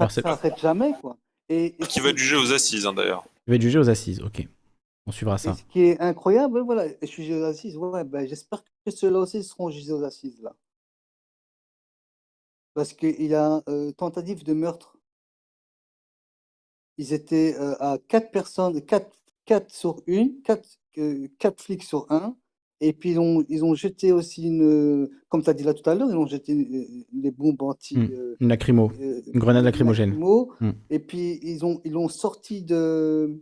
Alors, 0.00 0.10
c'est- 0.10 0.22
ça 0.22 0.36
jamais, 0.60 0.92
quoi. 1.00 1.16
Et, 1.48 1.66
et 1.66 1.86
Qui 1.86 2.00
va 2.00 2.08
être 2.08 2.18
jugé 2.18 2.34
aux 2.34 2.52
assises, 2.52 2.84
hein, 2.84 2.92
d'ailleurs. 2.92 3.24
Il 3.46 3.50
va 3.50 3.54
être 3.56 3.62
jugé 3.62 3.78
aux 3.78 3.88
assises, 3.88 4.20
ok. 4.20 4.48
On 5.06 5.12
suivra 5.12 5.38
ça. 5.38 5.50
Et 5.50 5.54
ce 5.54 5.64
qui 5.64 5.80
est 5.82 6.00
incroyable, 6.00 6.60
voilà, 6.60 6.88
je 7.00 7.06
suis 7.06 7.32
aux 7.34 7.42
assises, 7.42 7.76
ouais, 7.76 8.04
ben, 8.04 8.26
j'espère 8.26 8.64
que 8.84 8.90
ceux-là 8.90 9.20
aussi 9.20 9.42
seront 9.42 9.70
jugés 9.70 9.92
aux 9.92 10.02
assises, 10.04 10.40
là. 10.42 10.54
Parce 12.74 12.92
qu'il 12.92 13.26
y 13.26 13.34
a 13.34 13.62
euh, 13.68 13.92
tentative 13.92 14.42
de 14.42 14.52
meurtre. 14.52 14.96
Ils 16.98 17.12
étaient 17.12 17.54
euh, 17.58 17.76
à 17.78 17.98
quatre 18.08 18.30
personnes, 18.30 18.80
quatre, 18.82 19.16
quatre 19.44 19.70
sur 19.72 20.02
une, 20.06 20.42
quatre, 20.42 20.68
euh, 20.98 21.28
quatre 21.38 21.62
flics 21.62 21.84
sur 21.84 22.06
un. 22.10 22.36
Et 22.80 22.92
puis 22.92 23.12
ils 23.12 23.20
ont, 23.20 23.44
ils 23.48 23.64
ont 23.64 23.74
jeté 23.74 24.10
aussi 24.10 24.46
une, 24.48 25.08
comme 25.28 25.42
tu 25.42 25.50
as 25.50 25.54
dit 25.54 25.62
là 25.62 25.72
tout 25.72 25.88
à 25.88 25.94
l'heure, 25.94 26.10
ils 26.10 26.16
ont 26.16 26.26
jeté 26.26 26.52
euh, 26.52 27.04
les 27.14 27.30
bombes 27.30 27.62
anti. 27.62 27.96
Euh, 27.96 28.36
Une 28.40 28.48
lacrymo, 28.48 28.90
euh, 29.00 29.22
une 29.32 29.40
grenade 29.40 29.64
lacrymogène. 29.64 30.10
lacrymo. 30.10 30.52
Hmm. 30.60 30.72
Et 30.90 30.98
puis 30.98 31.38
ils 31.42 31.64
ont 31.64 31.80
ils 31.84 31.92
l'ont 31.92 32.08
sorti 32.08 32.62
de, 32.62 33.40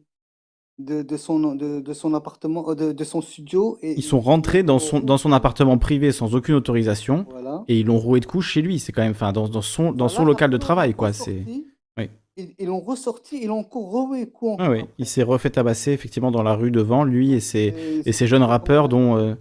de, 0.84 1.02
de 1.02 1.16
son 1.16 1.54
de, 1.54 1.80
de 1.80 1.92
son 1.92 2.14
appartement, 2.14 2.70
euh, 2.70 2.74
de, 2.74 2.92
de 2.92 3.04
son 3.04 3.20
studio 3.20 3.78
et 3.82 3.94
Ils 3.96 4.02
sont 4.02 4.20
rentrés 4.20 4.62
dans 4.62 4.78
son, 4.78 5.00
dans 5.00 5.18
son 5.18 5.32
appartement 5.32 5.78
privé 5.78 6.12
sans 6.12 6.34
aucune 6.34 6.54
autorisation 6.54 7.26
Voilà. 7.30 7.64
et 7.68 7.78
ils 7.80 7.86
l'ont 7.86 7.98
roué 7.98 8.20
de 8.20 8.26
coups 8.26 8.44
chez 8.44 8.62
lui. 8.62 8.78
C'est 8.78 8.92
quand 8.92 9.02
même, 9.02 9.12
enfin, 9.12 9.32
dans, 9.32 9.48
dans 9.48 9.62
son, 9.62 9.92
dans 9.92 10.08
son 10.08 10.16
Voilà, 10.22 10.30
local 10.30 10.50
de 10.50 10.56
travail, 10.56 10.88
ils 10.90 10.92
l'ont 10.92 10.96
quoi. 10.98 11.12
C'est. 11.12 11.30
ressorti, 11.32 11.66
Oui. 11.98 12.10
Ils 12.58 12.66
l'ont 12.66 12.80
ressorti, 12.80 13.38
ils 13.42 13.48
l'ont 13.48 13.58
encore 13.60 13.90
reroué 13.90 14.26
coup 14.26 14.56
Ah 14.58 14.70
oui, 14.70 14.84
il 14.98 15.06
s'est 15.06 15.22
refait 15.22 15.50
tabasser 15.50 15.92
effectivement 15.92 16.30
dans 16.30 16.42
la 16.42 16.54
rue 16.54 16.70
devant 16.70 17.04
lui 17.04 17.32
et 17.34 17.40
ses, 17.40 17.74
et 18.06 18.12
jeunes 18.26 18.42
rappeurs 18.42 18.88
dont, 18.88 19.16
euh, 19.16 19.34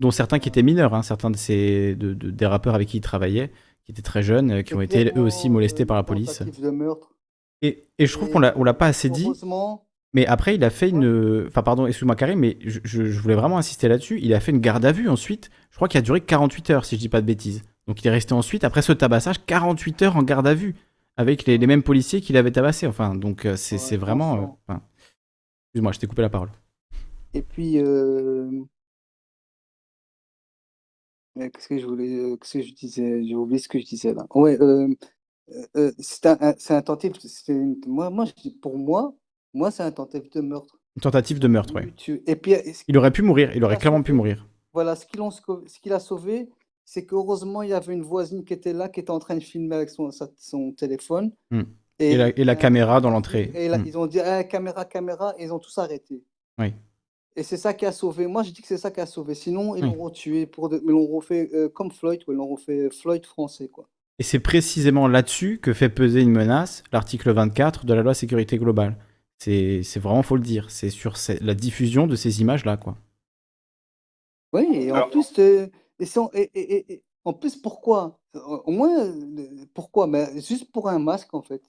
dont 0.00 0.10
certains 0.10 0.38
qui 0.38 0.48
étaient 0.48 0.62
mineurs, 0.62 0.94
hein, 0.94 1.02
certains 1.02 1.30
de 1.30 1.36
ces, 1.36 1.94
de, 1.94 2.14
de- 2.14 2.30
des 2.30 2.46
rappeurs 2.46 2.74
avec 2.74 2.88
qui 2.88 2.96
il 2.96 3.00
travaillait, 3.02 3.50
qui 3.84 3.92
étaient 3.92 4.00
très 4.02 4.22
jeunes, 4.22 4.50
euh, 4.50 4.62
qui 4.62 4.74
ont 4.74 4.80
été 4.80 5.12
eux 5.16 5.20
aussi 5.20 5.50
molestés 5.50 5.84
par 5.84 5.96
la 5.98 6.04
police. 6.04 6.38
tentative 6.38 6.64
de 6.64 6.70
meurtre. 6.70 7.10
Et, 7.60 7.84
et 7.98 8.06
je 8.06 8.12
trouve 8.16 8.30
qu'on 8.30 8.42
on 8.56 8.64
l'a 8.64 8.74
pas 8.74 8.86
assez 8.86 9.10
dit, 9.10 9.24
Heureusement, 9.26 9.84
mais 10.12 10.26
après 10.26 10.54
il 10.56 10.64
a 10.64 10.70
fait 10.70 10.88
une... 10.90 11.46
Enfin 11.48 11.62
pardon, 11.62 11.86
excuse-moi 11.86 12.16
Karim, 12.16 12.38
mais 12.40 12.58
je, 12.64 13.02
voulais 13.20 13.34
vraiment 13.34 13.58
insister 13.58 13.88
là-dessus, 13.88 14.18
il 14.22 14.34
a 14.34 14.40
fait 14.40 14.52
une 14.52 14.60
garde 14.60 14.84
à 14.84 14.92
vue 14.92 15.08
ensuite, 15.08 15.50
je 15.70 15.76
crois 15.76 15.88
qu'il 15.88 15.98
a 15.98 16.02
duré 16.02 16.20
48 16.20 16.70
heures 16.70 16.84
si 16.84 16.96
je 16.96 17.00
dis 17.00 17.08
pas 17.08 17.20
de 17.20 17.26
bêtises. 17.26 17.62
Donc 17.88 18.02
il 18.02 18.08
est 18.08 18.10
resté 18.10 18.32
ensuite, 18.34 18.64
après 18.64 18.82
ce 18.82 18.92
tabassage, 18.92 19.44
48 19.46 20.02
heures 20.02 20.16
en 20.16 20.22
garde 20.22 20.46
à 20.46 20.54
vue, 20.54 20.74
avec 21.16 21.46
les, 21.46 21.58
les 21.58 21.66
mêmes 21.66 21.82
policiers 21.82 22.20
qui 22.20 22.32
l'avaient 22.32 22.52
tabassé, 22.52 22.86
enfin, 22.86 23.14
donc 23.14 23.44
euh, 23.46 23.56
c'est, 23.56 23.96
vraiment... 23.96 24.36
euh, 24.36 24.46
enfin, 24.68 24.82
Excuse-moi, 25.70 25.92
je 25.92 25.98
t'ai 26.00 26.06
coupé 26.06 26.22
la 26.22 26.30
parole. 26.30 26.50
Et 27.34 27.42
puis, 27.42 27.78
euh, 27.78 28.64
euh, 31.38 31.48
qu'est-ce 31.50 31.68
que 31.68 31.78
je 31.78 31.86
voulais, 31.86 32.14
euh, 32.18 32.36
qu'est-ce 32.36 32.58
que 32.58 32.62
je 32.62 32.74
disais? 32.74 33.24
J'ai 33.24 33.34
oublié 33.34 33.58
ce 33.58 33.68
que 33.68 33.78
je 33.78 33.84
disais 33.86 34.12
là. 34.14 34.26
Ouais, 34.34 34.60
euh, 34.60 34.88
euh, 35.52 35.66
euh, 35.76 35.92
c'est 35.98 36.26
un, 36.26 36.38
un- 36.40 36.54
un 36.70 36.82
tentative. 36.82 37.14
moi, 37.86 38.10
pour 38.62 38.78
moi, 38.78 39.14
moi, 39.54 39.70
c'est 39.70 39.82
un 39.82 39.90
tentative 39.90 40.30
de 40.32 40.40
meurtre. 40.40 40.78
Une 40.96 41.02
tentative 41.02 41.38
de 41.38 41.48
meurtre. 41.48 41.74
Tu- 41.96 42.22
Et 42.26 42.36
puis, 42.36 42.54
Il 42.88 42.98
aurait 42.98 43.10
pu 43.10 43.22
mourir, 43.22 43.50
il 43.54 43.64
aurait 43.64 43.76
clairement 43.78 44.02
pu 44.02 44.12
mourir. 44.12 44.46
Voilà, 44.74 44.94
ce 44.96 45.06
qu'il 45.06 45.92
a 45.92 45.98
sauvé, 46.00 46.48
c'est 46.84 47.04
qu'heureusement, 47.06 47.62
il 47.62 47.70
y 47.70 47.72
avait 47.74 47.92
une 47.92 48.02
voisine 48.02 48.44
qui 48.44 48.52
était 48.52 48.72
là, 48.72 48.88
qui 48.88 49.00
était 49.00 49.10
en 49.10 49.18
train 49.18 49.34
de 49.36 49.40
filmer 49.42 49.76
avec 49.76 49.90
son, 49.90 50.10
téléphone. 50.76 51.32
Hmm. 51.50 51.62
Et 51.98 52.16
la, 52.16 52.28
et 52.36 52.44
la 52.44 52.56
caméra 52.56 53.00
dans 53.00 53.10
l'entrée. 53.10 53.50
Et 53.54 53.68
là, 53.68 53.78
Hmm. 53.78 53.84
ils 53.86 53.96
ont 53.98 54.06
dit 54.06 54.18
Eh, 54.18 54.46
caméra, 54.48 54.84
caméra, 54.84 55.34
et 55.38 55.44
ils 55.44 55.52
ont 55.52 55.58
tous 55.58 55.76
arrêté. 55.78 56.22
Oui. 56.58 56.74
Et 57.36 57.42
c'est 57.42 57.56
ça 57.56 57.72
qui 57.72 57.86
a 57.86 57.92
sauvé. 57.92 58.26
Moi, 58.26 58.42
je 58.42 58.50
dis 58.50 58.60
que 58.60 58.66
c'est 58.68 58.76
ça 58.76 58.90
qui 58.90 59.00
a 59.00 59.06
sauvé. 59.06 59.34
Sinon, 59.34 59.74
ils 59.76 59.84
Oui. 59.84 59.90
l'auront 59.90 60.10
tué. 60.10 60.46
Pour 60.46 60.68
de- 60.68 60.82
Ils 60.84 60.90
l'ont 60.90 61.06
refait 61.06 61.48
euh, 61.54 61.68
comme 61.68 61.90
Floyd, 61.90 62.24
quoi. 62.24 62.34
Ils 62.34 62.36
l'ont 62.38 62.48
refait 62.48 62.90
Floyd 62.90 63.24
français, 63.24 63.68
quoi. 63.68 63.88
Et 64.18 64.22
c'est 64.22 64.40
précisément 64.40 65.08
là-dessus 65.08 65.58
que 65.58 65.72
fait 65.72 65.88
peser 65.88 66.20
une 66.20 66.30
menace 66.32 66.82
l'article 66.92 67.30
24 67.32 67.86
de 67.86 67.94
la 67.94 68.02
loi 68.02 68.12
sécurité 68.14 68.58
globale. 68.58 68.96
C'est 69.44 69.82
c'est 69.82 69.98
vraiment, 69.98 70.22
faut 70.22 70.36
le 70.36 70.42
dire, 70.42 70.70
c'est 70.70 70.88
sur 70.90 71.16
ces- 71.16 71.40
la 71.40 71.54
diffusion 71.54 72.06
de 72.06 72.14
ces 72.14 72.40
images-là, 72.42 72.76
quoi. 72.76 72.96
Oui, 74.52 74.66
et 74.72 74.92
en 74.92 75.08
plus, 75.08 75.32
euh, 75.38 75.66
et 75.98 76.18
en- 76.18 76.30
et- 76.34 76.50
et- 76.92 77.02
en 77.24 77.32
plus, 77.32 77.56
pourquoi? 77.56 78.20
Au 78.34 78.70
moins, 78.70 79.04
euh, 79.04 79.64
pourquoi? 79.74 80.06
Mais 80.06 80.26
juste 80.40 80.70
pour 80.70 80.88
un 80.88 80.98
masque, 80.98 81.32
en 81.34 81.42
fait. 81.42 81.62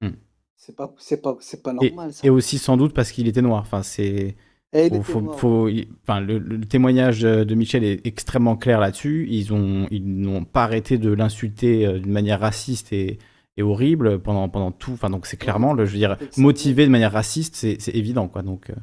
Hmm. 0.00 0.10
C'est 0.56 0.76
pas, 0.76 0.94
c'est 0.98 1.20
pas, 1.20 1.36
c'est 1.40 1.62
pas 1.62 1.72
Et, 1.80 1.90
normal, 1.90 2.12
ça. 2.12 2.26
et 2.26 2.30
aussi 2.30 2.58
sans 2.58 2.76
doute 2.76 2.94
parce 2.94 3.10
qu'il 3.10 3.26
était 3.28 3.42
noir. 3.42 3.62
Enfin, 3.62 3.82
c'est. 3.82 4.36
Faut- 4.72 5.02
faut- 5.02 5.20
noir. 5.22 5.38
faut- 5.38 5.68
il- 5.68 5.88
enfin, 6.02 6.20
le, 6.20 6.38
le 6.38 6.60
témoignage 6.64 7.20
de 7.22 7.44
de 7.44 7.54
Michel 7.54 7.82
est 7.84 8.06
extrêmement 8.06 8.56
clair 8.56 8.78
là-dessus. 8.78 9.26
Ils 9.30 9.52
ont, 9.52 9.86
ils 9.90 10.04
n'ont 10.04 10.44
pas 10.44 10.64
arrêté 10.64 10.98
de 10.98 11.10
l'insulter 11.10 11.86
euh, 11.86 11.98
d'une 11.98 12.12
manière 12.12 12.40
raciste 12.40 12.92
et, 12.92 13.18
et 13.56 13.62
horrible 13.62 14.20
pendant, 14.22 14.48
pendant 14.48 14.72
tout. 14.72 14.92
Enfin, 14.92 15.10
donc 15.10 15.26
c'est 15.26 15.36
clairement, 15.36 15.72
le, 15.74 15.84
je 15.86 15.92
veux 15.92 15.98
dire, 15.98 16.16
motivé 16.36 16.86
de 16.86 16.90
manière 16.90 17.12
raciste, 17.12 17.56
c'est 17.56 17.78
évident, 17.94 18.28
quoi. 18.28 18.42
Donc, 18.42 18.70
euh, 18.70 18.74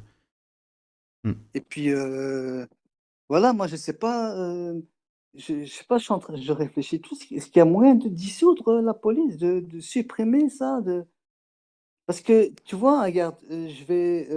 hmm. 1.24 1.34
Et 1.54 1.62
puis, 1.62 1.90
euh, 1.92 2.66
voilà, 3.30 3.54
moi, 3.54 3.68
je 3.68 3.76
sais 3.78 3.94
pas, 3.94 4.36
euh, 4.38 4.82
je, 5.36 5.66
je 5.66 5.72
sais 5.74 5.86
pas, 5.86 5.98
je, 6.00 6.06
suis 6.06 6.14
en 6.14 6.20
train- 6.20 6.36
je 6.38 6.52
réfléchis 6.54 7.02
tout. 7.02 7.16
Est-ce 7.32 7.48
qu'il 7.48 7.58
y 7.58 7.62
a 7.62 7.66
moyen 7.66 7.96
de 7.96 8.10
dissoudre 8.10 8.82
la 8.82 8.94
police, 8.96 9.38
de, 9.38 9.62
de 9.62 9.80
supprimer 9.82 10.50
ça, 10.50 10.82
de... 10.82 11.06
Parce 12.06 12.22
que, 12.22 12.50
tu 12.66 12.76
vois, 12.76 13.04
regarde, 13.04 13.38
je 13.50 13.84
vais... 13.86 14.28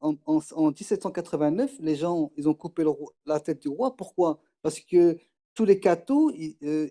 en, 0.00 0.14
en- 0.26 0.40
en 0.56 0.70
1789, 0.72 1.72
les 1.80 1.96
gens, 1.96 2.30
ils 2.36 2.48
ont 2.48 2.54
coupé 2.54 2.84
le 2.84 2.90
la 3.26 3.40
tête 3.40 3.62
du 3.62 3.68
roi. 3.68 3.96
Pourquoi? 3.96 4.40
Parce 4.62 4.80
que 4.80 5.18
tous 5.58 5.64
les 5.64 5.80
cathos, 5.80 6.30
ils, 6.36 6.54
euh, 6.62 6.86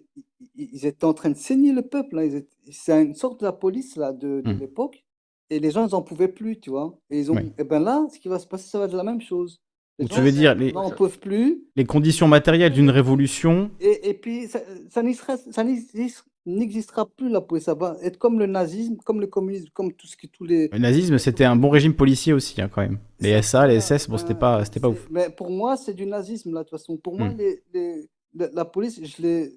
ils- 0.55 0.85
étaient 0.85 1.05
en 1.05 1.13
train 1.13 1.29
de 1.29 1.37
saigner 1.37 1.71
le 1.71 1.83
peuple. 1.83 2.19
étaient- 2.19 2.45
C'est 2.69 3.01
une 3.01 3.15
sorte 3.15 3.39
de 3.39 3.45
la 3.45 3.53
police 3.53 3.95
là, 3.95 4.11
de, 4.11 4.41
de 4.41 4.51
Hmm. 4.53 4.59
l'époque. 4.59 5.05
Et 5.49 5.59
les 5.61 5.71
gens, 5.71 5.87
ils 5.87 5.91
n'en 5.93 6.01
pouvaient 6.01 6.27
plus, 6.27 6.59
tu 6.59 6.69
vois. 6.71 6.99
Et, 7.09 7.19
ils 7.21 7.31
ont... 7.31 7.35
Oui. 7.37 7.53
et 7.57 7.63
ben 7.63 7.79
là, 7.79 8.05
ce 8.13 8.19
qui 8.19 8.27
va 8.27 8.37
se 8.39 8.45
passer, 8.45 8.67
ça 8.69 8.77
va 8.79 8.85
être 8.85 8.93
la 9.03 9.09
même 9.11 9.21
chose. 9.21 9.61
Les 9.99 10.05
tu 10.07 10.19
veux 10.19 10.31
dire, 10.33 10.53
les, 10.53 10.73
n'en 10.73 10.91
peuvent 10.91 11.17
plus. 11.19 11.63
les 11.77 11.85
conditions 11.85 12.27
matérielles 12.27 12.73
d'une 12.73 12.89
révolution. 12.91 13.71
Et, 13.79 14.09
et 14.09 14.13
puis, 14.13 14.47
ça, 14.47 14.59
ça 14.89 15.01
n'existera- 15.01 17.05
plus 17.05 17.29
la 17.29 17.39
police. 17.41 17.63
Ça 17.65 17.73
va 17.73 17.95
être 18.03 18.17
comme 18.17 18.37
le 18.37 18.45
nazisme, 18.47 18.97
comme 19.05 19.21
le 19.21 19.27
communisme, 19.27 19.67
comme 19.73 19.93
tout 19.93 20.07
ce 20.07 20.17
que 20.17 20.27
tous 20.27 20.43
les. 20.43 20.67
Le 20.71 20.77
nazisme, 20.77 21.17
c'était 21.17 21.45
un 21.45 21.55
bon 21.55 21.69
régime 21.69 21.93
policier 21.93 22.33
aussi, 22.33 22.61
hein, 22.61 22.69
quand 22.73 22.81
même. 22.81 22.99
Les 23.21 23.41
SA, 23.41 23.65
les 23.67 23.79
SS, 23.79 24.09
bon, 24.09 24.17
c'était 24.17 24.35
pas, 24.35 24.63
c'était 24.65 24.81
pas 24.81 24.89
ouf. 24.89 25.07
Mais 25.09 25.29
pour 25.29 25.49
moi, 25.49 25.77
c'est 25.77 25.93
du 25.93 26.05
nazisme, 26.05 26.53
là, 26.53 26.63
de 26.63 26.69
toute 26.69 26.77
façon. 26.77 26.97
Pour 26.97 27.17
moi, 27.17 27.29
Hmm. 27.29 27.37
les, 27.37 27.63
les- 27.73 28.09
la, 28.37 28.47
la 28.53 28.65
police, 28.65 28.99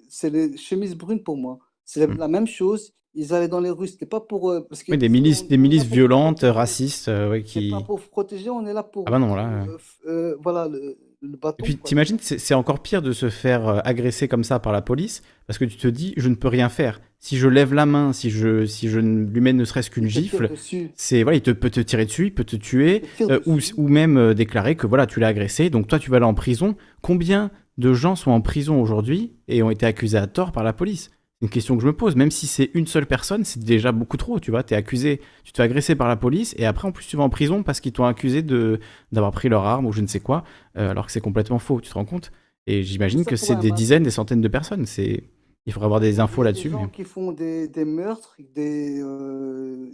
c'est 0.09 0.29
les 0.29 0.57
chemises 0.57 0.95
brunes 0.95 1.23
pour 1.23 1.37
moi. 1.37 1.59
C'est 1.85 1.99
la, 1.99 2.07
Hmm. 2.07 2.17
la 2.17 2.27
même 2.27 2.47
chose. 2.47 2.93
Ils 3.13 3.33
allaient 3.33 3.49
dans 3.49 3.59
les 3.59 3.69
rues, 3.69 3.89
c'était 3.89 4.05
pas 4.05 4.21
pour. 4.21 4.49
euh, 4.51 4.61
parce 4.69 4.83
que 4.83 4.91
Oui, 4.93 4.97
des 4.97 5.09
milices, 5.09 5.45
des 5.45 5.57
milices 5.57 5.83
violentes, 5.83 6.43
racistes, 6.43 7.09
euh, 7.09 7.29
ouais, 7.29 7.43
qui. 7.43 7.69
pas 7.69 7.81
pour 7.81 7.99
protéger, 7.99 8.49
on 8.49 8.65
est 8.65 8.71
là 8.73 8.83
pour. 8.83 9.03
Ah 9.07 9.11
bah 9.11 9.19
non, 9.19 9.35
là. 9.35 9.65
euh, 9.67 9.77
euh, 10.07 10.35
voilà, 10.41 10.69
le, 10.69 10.97
le 11.21 11.37
bâton. 11.37 11.57
Et 11.59 11.63
puis, 11.63 11.75
t'imagines, 11.75 12.17
c'est 12.21 12.53
encore 12.53 12.79
pire 12.79 13.01
de 13.01 13.11
se 13.11 13.29
faire 13.29 13.81
agresser 13.85 14.29
comme 14.29 14.45
ça 14.45 14.59
par 14.59 14.71
la 14.71 14.81
police, 14.81 15.23
parce 15.45 15.59
que 15.59 15.65
tu 15.65 15.75
te 15.75 15.89
dis, 15.89 16.13
je 16.15 16.29
ne 16.29 16.35
peux 16.35 16.47
rien 16.47 16.69
faire. 16.69 17.01
Si 17.19 17.35
je 17.37 17.49
lève 17.49 17.73
la 17.73 17.85
main, 17.85 18.13
si 18.13 18.29
je, 18.29 18.65
si 18.65 18.87
je 18.87 18.99
lui 19.01 19.41
mets 19.41 19.51
ne 19.51 19.65
serait-ce 19.65 19.91
qu'une 19.91 20.07
gifle, 20.07 20.49
c'est 20.95 21.23
voilà, 21.23 21.35
il 21.37 21.41
te, 21.41 21.51
peut 21.51 21.69
te 21.69 21.81
tirer 21.81 22.05
dessus, 22.05 22.27
il 22.27 22.33
peut 22.33 22.45
te 22.45 22.55
tuer, 22.55 23.03
ou, 23.45 23.57
ou 23.75 23.87
même 23.89 24.33
déclarer 24.33 24.75
que 24.77 24.87
voilà, 24.87 25.05
tu 25.05 25.19
l'as 25.19 25.27
agressé, 25.27 25.69
donc 25.69 25.87
toi 25.87 25.99
tu 25.99 26.09
vas 26.09 26.15
aller 26.17 26.25
en 26.25 26.33
prison. 26.33 26.75
Combien 27.01 27.51
de 27.81 27.93
gens 27.93 28.15
sont 28.15 28.31
en 28.31 28.39
prison 28.41 28.81
aujourd'hui 28.81 29.33
et 29.49 29.61
ont 29.63 29.69
été 29.71 29.85
accusés 29.85 30.17
à 30.17 30.27
tort 30.27 30.51
par 30.53 30.63
la 30.63 30.71
police 30.71 31.09
C'est 31.39 31.45
une 31.47 31.49
question 31.49 31.75
que 31.75 31.81
je 31.81 31.87
me 31.87 31.93
pose. 31.93 32.15
Même 32.15 32.31
si 32.31 32.47
c'est 32.47 32.69
une 32.73 32.87
seule 32.87 33.05
personne, 33.07 33.43
c'est 33.43 33.61
déjà 33.63 33.91
beaucoup 33.91 34.15
trop. 34.17 34.39
Tu 34.39 34.51
vois, 34.51 34.63
t'es 34.63 34.75
accusé, 34.75 35.19
tu 35.43 35.51
te 35.51 35.57
fais 35.57 35.63
agresser 35.63 35.95
par 35.95 36.07
la 36.07 36.15
police 36.15 36.53
et 36.57 36.65
après 36.65 36.87
en 36.87 36.91
plus 36.93 37.05
tu 37.07 37.17
vas 37.17 37.23
en 37.23 37.29
prison 37.29 37.63
parce 37.63 37.79
qu'ils 37.81 37.91
t'ont 37.93 38.05
accusé 38.05 38.41
de 38.43 38.79
d'avoir 39.11 39.31
pris 39.31 39.49
leur 39.49 39.65
arme 39.65 39.85
ou 39.87 39.91
je 39.91 40.01
ne 40.01 40.07
sais 40.07 40.19
quoi, 40.21 40.43
euh, 40.77 40.89
alors 40.91 41.05
que 41.07 41.11
c'est 41.11 41.19
complètement 41.21 41.59
faux. 41.59 41.81
Tu 41.81 41.89
te 41.89 41.95
rends 41.95 42.05
compte 42.05 42.31
Et 42.67 42.83
j'imagine 42.83 43.25
que 43.25 43.35
c'est 43.35 43.55
des 43.57 43.71
dizaines, 43.71 44.03
des 44.03 44.11
centaines 44.11 44.41
de 44.41 44.47
personnes. 44.47 44.85
C'est 44.85 45.23
il 45.65 45.73
faudrait 45.73 45.85
avoir 45.87 45.99
des 45.99 46.19
infos 46.19 46.41
des 46.43 46.45
là-dessus. 46.49 46.69
gens 46.69 46.83
mais- 46.85 46.91
qui 46.91 47.03
font 47.03 47.31
des, 47.31 47.67
des 47.67 47.85
meurtres, 47.85 48.35
des, 48.55 48.99
euh, 49.01 49.89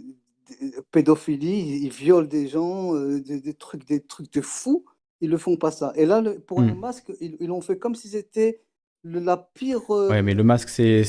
des 0.48 0.72
pédophilie, 0.92 1.80
ils, 1.84 1.90
violent 1.90 2.26
des 2.26 2.48
gens, 2.48 2.94
euh, 2.94 3.20
des, 3.20 3.40
des 3.40 3.54
trucs, 3.54 3.86
des 3.86 4.00
trucs 4.00 4.32
de 4.32 4.40
fous, 4.40 4.84
ils 5.20 5.30
le 5.30 5.38
font 5.38 5.56
pas 5.56 5.70
ça. 5.70 5.92
Et 5.96 6.06
là, 6.06 6.20
le- 6.20 6.38
pour 6.40 6.60
un 6.60 6.74
Hmm. 6.74 6.78
masque, 6.80 7.12
ils 7.20 7.36
ils 7.40 7.46
l'ont 7.48 7.60
fait 7.60 7.78
comme 7.78 7.94
si 7.94 8.08
c'était 8.08 8.62
le- 9.02 9.20
la 9.20 9.36
pire. 9.36 9.80
euh, 9.90 10.08
Ouais, 10.10 10.22
mais 10.22 10.34
le 10.34 10.44
masque, 10.44 10.68
c'est 10.68 11.02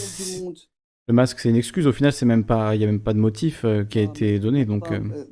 le 1.07 1.13
masque, 1.13 1.39
c'est 1.39 1.49
une 1.49 1.55
excuse. 1.55 1.87
Au 1.87 1.91
final, 1.91 2.13
c'est 2.13 2.25
même 2.25 2.43
pas, 2.43 2.75
il 2.75 2.81
y 2.81 2.83
a 2.83 2.87
même 2.87 2.99
pas 3.01 3.13
de 3.13 3.19
motif 3.19 3.65
euh, 3.65 3.83
qui 3.83 3.97
a 3.99 4.03
été 4.03 4.37
donné. 4.39 4.65
Donc, 4.65 4.91
euh, 4.91 4.99
euh, 5.15 5.25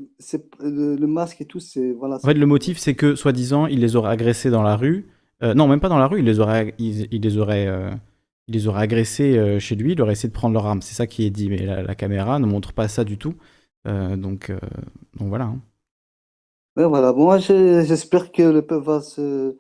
le, 0.62 0.96
le 0.96 1.08
masque 1.08 1.42
et 1.42 1.46
tout, 1.46 1.60
c'est 1.60 1.92
voilà. 1.92 2.16
en 2.16 2.20
fait, 2.20 2.34
le 2.34 2.46
motif, 2.48 2.78
c'est 2.80 2.96
que 2.96 3.16
soi-disant, 3.16 3.68
il 3.68 3.80
les 3.80 3.96
aurait 3.96 4.12
agressés 4.12 4.50
dans 4.50 4.64
la 4.64 4.76
rue. 4.76 5.06
Non, 5.42 5.68
même 5.68 5.80
pas 5.80 5.90
dans 5.90 6.00
la 6.00 6.08
rue. 6.08 6.20
Il 6.20 6.26
les 6.26 6.40
aurait, 6.40 6.74
il, 6.80 7.08
il 7.12 7.22
les 7.22 7.38
aurait, 7.38 7.68
il 8.48 8.54
les 8.56 8.68
aurait 8.68 8.82
agressés 8.82 9.60
chez 9.60 9.76
lui. 9.76 9.92
Il 9.92 10.02
aurait 10.02 10.14
essayé 10.14 10.30
de 10.30 10.34
prendre 10.34 10.54
leur 10.56 10.66
arme. 10.66 10.82
C'est 10.82 10.96
ça 10.96 11.06
qui 11.06 11.26
est 11.26 11.30
dit. 11.30 11.48
Mais 11.50 11.64
la, 11.64 11.84
la 11.84 11.96
caméra 11.96 12.40
ne 12.40 12.48
montre 12.48 12.74
pas 12.74 12.88
ça 12.88 13.04
du 13.04 13.18
tout. 13.20 13.36
Donc, 13.86 14.52
donc 15.20 15.30
voilà. 15.30 15.46
hein. 15.46 15.62
Ouais, 16.78 16.86
voilà. 16.86 17.12
Bon, 17.14 17.24
moi, 17.26 17.40
je- 17.40 17.84
j'espère 17.86 18.32
que 18.32 18.44
le 18.44 18.62
peuple 18.62 18.86
va 18.86 19.02
se, 19.02 19.56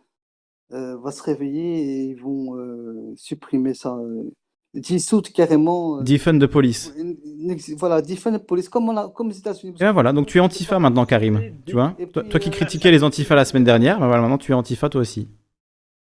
euh, 0.71 0.97
va 0.97 1.11
se 1.11 1.23
réveiller 1.23 1.81
et 1.81 2.03
ils 2.11 2.21
vont 2.21 2.55
euh, 2.57 3.13
supprimer 3.15 3.73
ça. 3.73 3.95
Euh, 3.95 4.29
dissoudre 4.75 5.31
carrément. 5.31 5.97
euh, 5.99 6.03
Defund 6.03 6.39
de 6.39 6.45
police. 6.45 6.93
une- 6.97 7.17
une 7.25 7.49
ex- 7.51 7.71
voilà, 7.71 8.01
defund 8.01 8.37
the 8.37 8.45
police, 8.45 8.69
comme, 8.69 8.89
on 8.89 8.95
a- 8.97 9.09
comme 9.09 9.29
les 9.29 9.37
États-Unis. 9.39 9.73
Et 9.77 9.79
ben 9.79 9.91
voilà, 9.93 10.13
donc 10.13 10.27
tu 10.27 10.37
es 10.37 10.41
antifa 10.41 10.77
maintenant, 10.77 11.05
Karim. 11.07 11.41
Tu 11.65 11.71
vois 11.73 11.95
toi, 12.13 12.23
toi 12.23 12.39
qui 12.39 12.51
critiquais 12.51 12.91
les 12.91 13.03
antifas 13.03 13.33
la 13.35 13.45
semaine 13.45 13.63
dernière, 13.63 13.99
ben 13.99 14.05
voilà, 14.07 14.21
maintenant 14.21 14.37
tu 14.37 14.51
es 14.51 14.55
antifa 14.55 14.89
toi 14.89 15.01
aussi. 15.01 15.27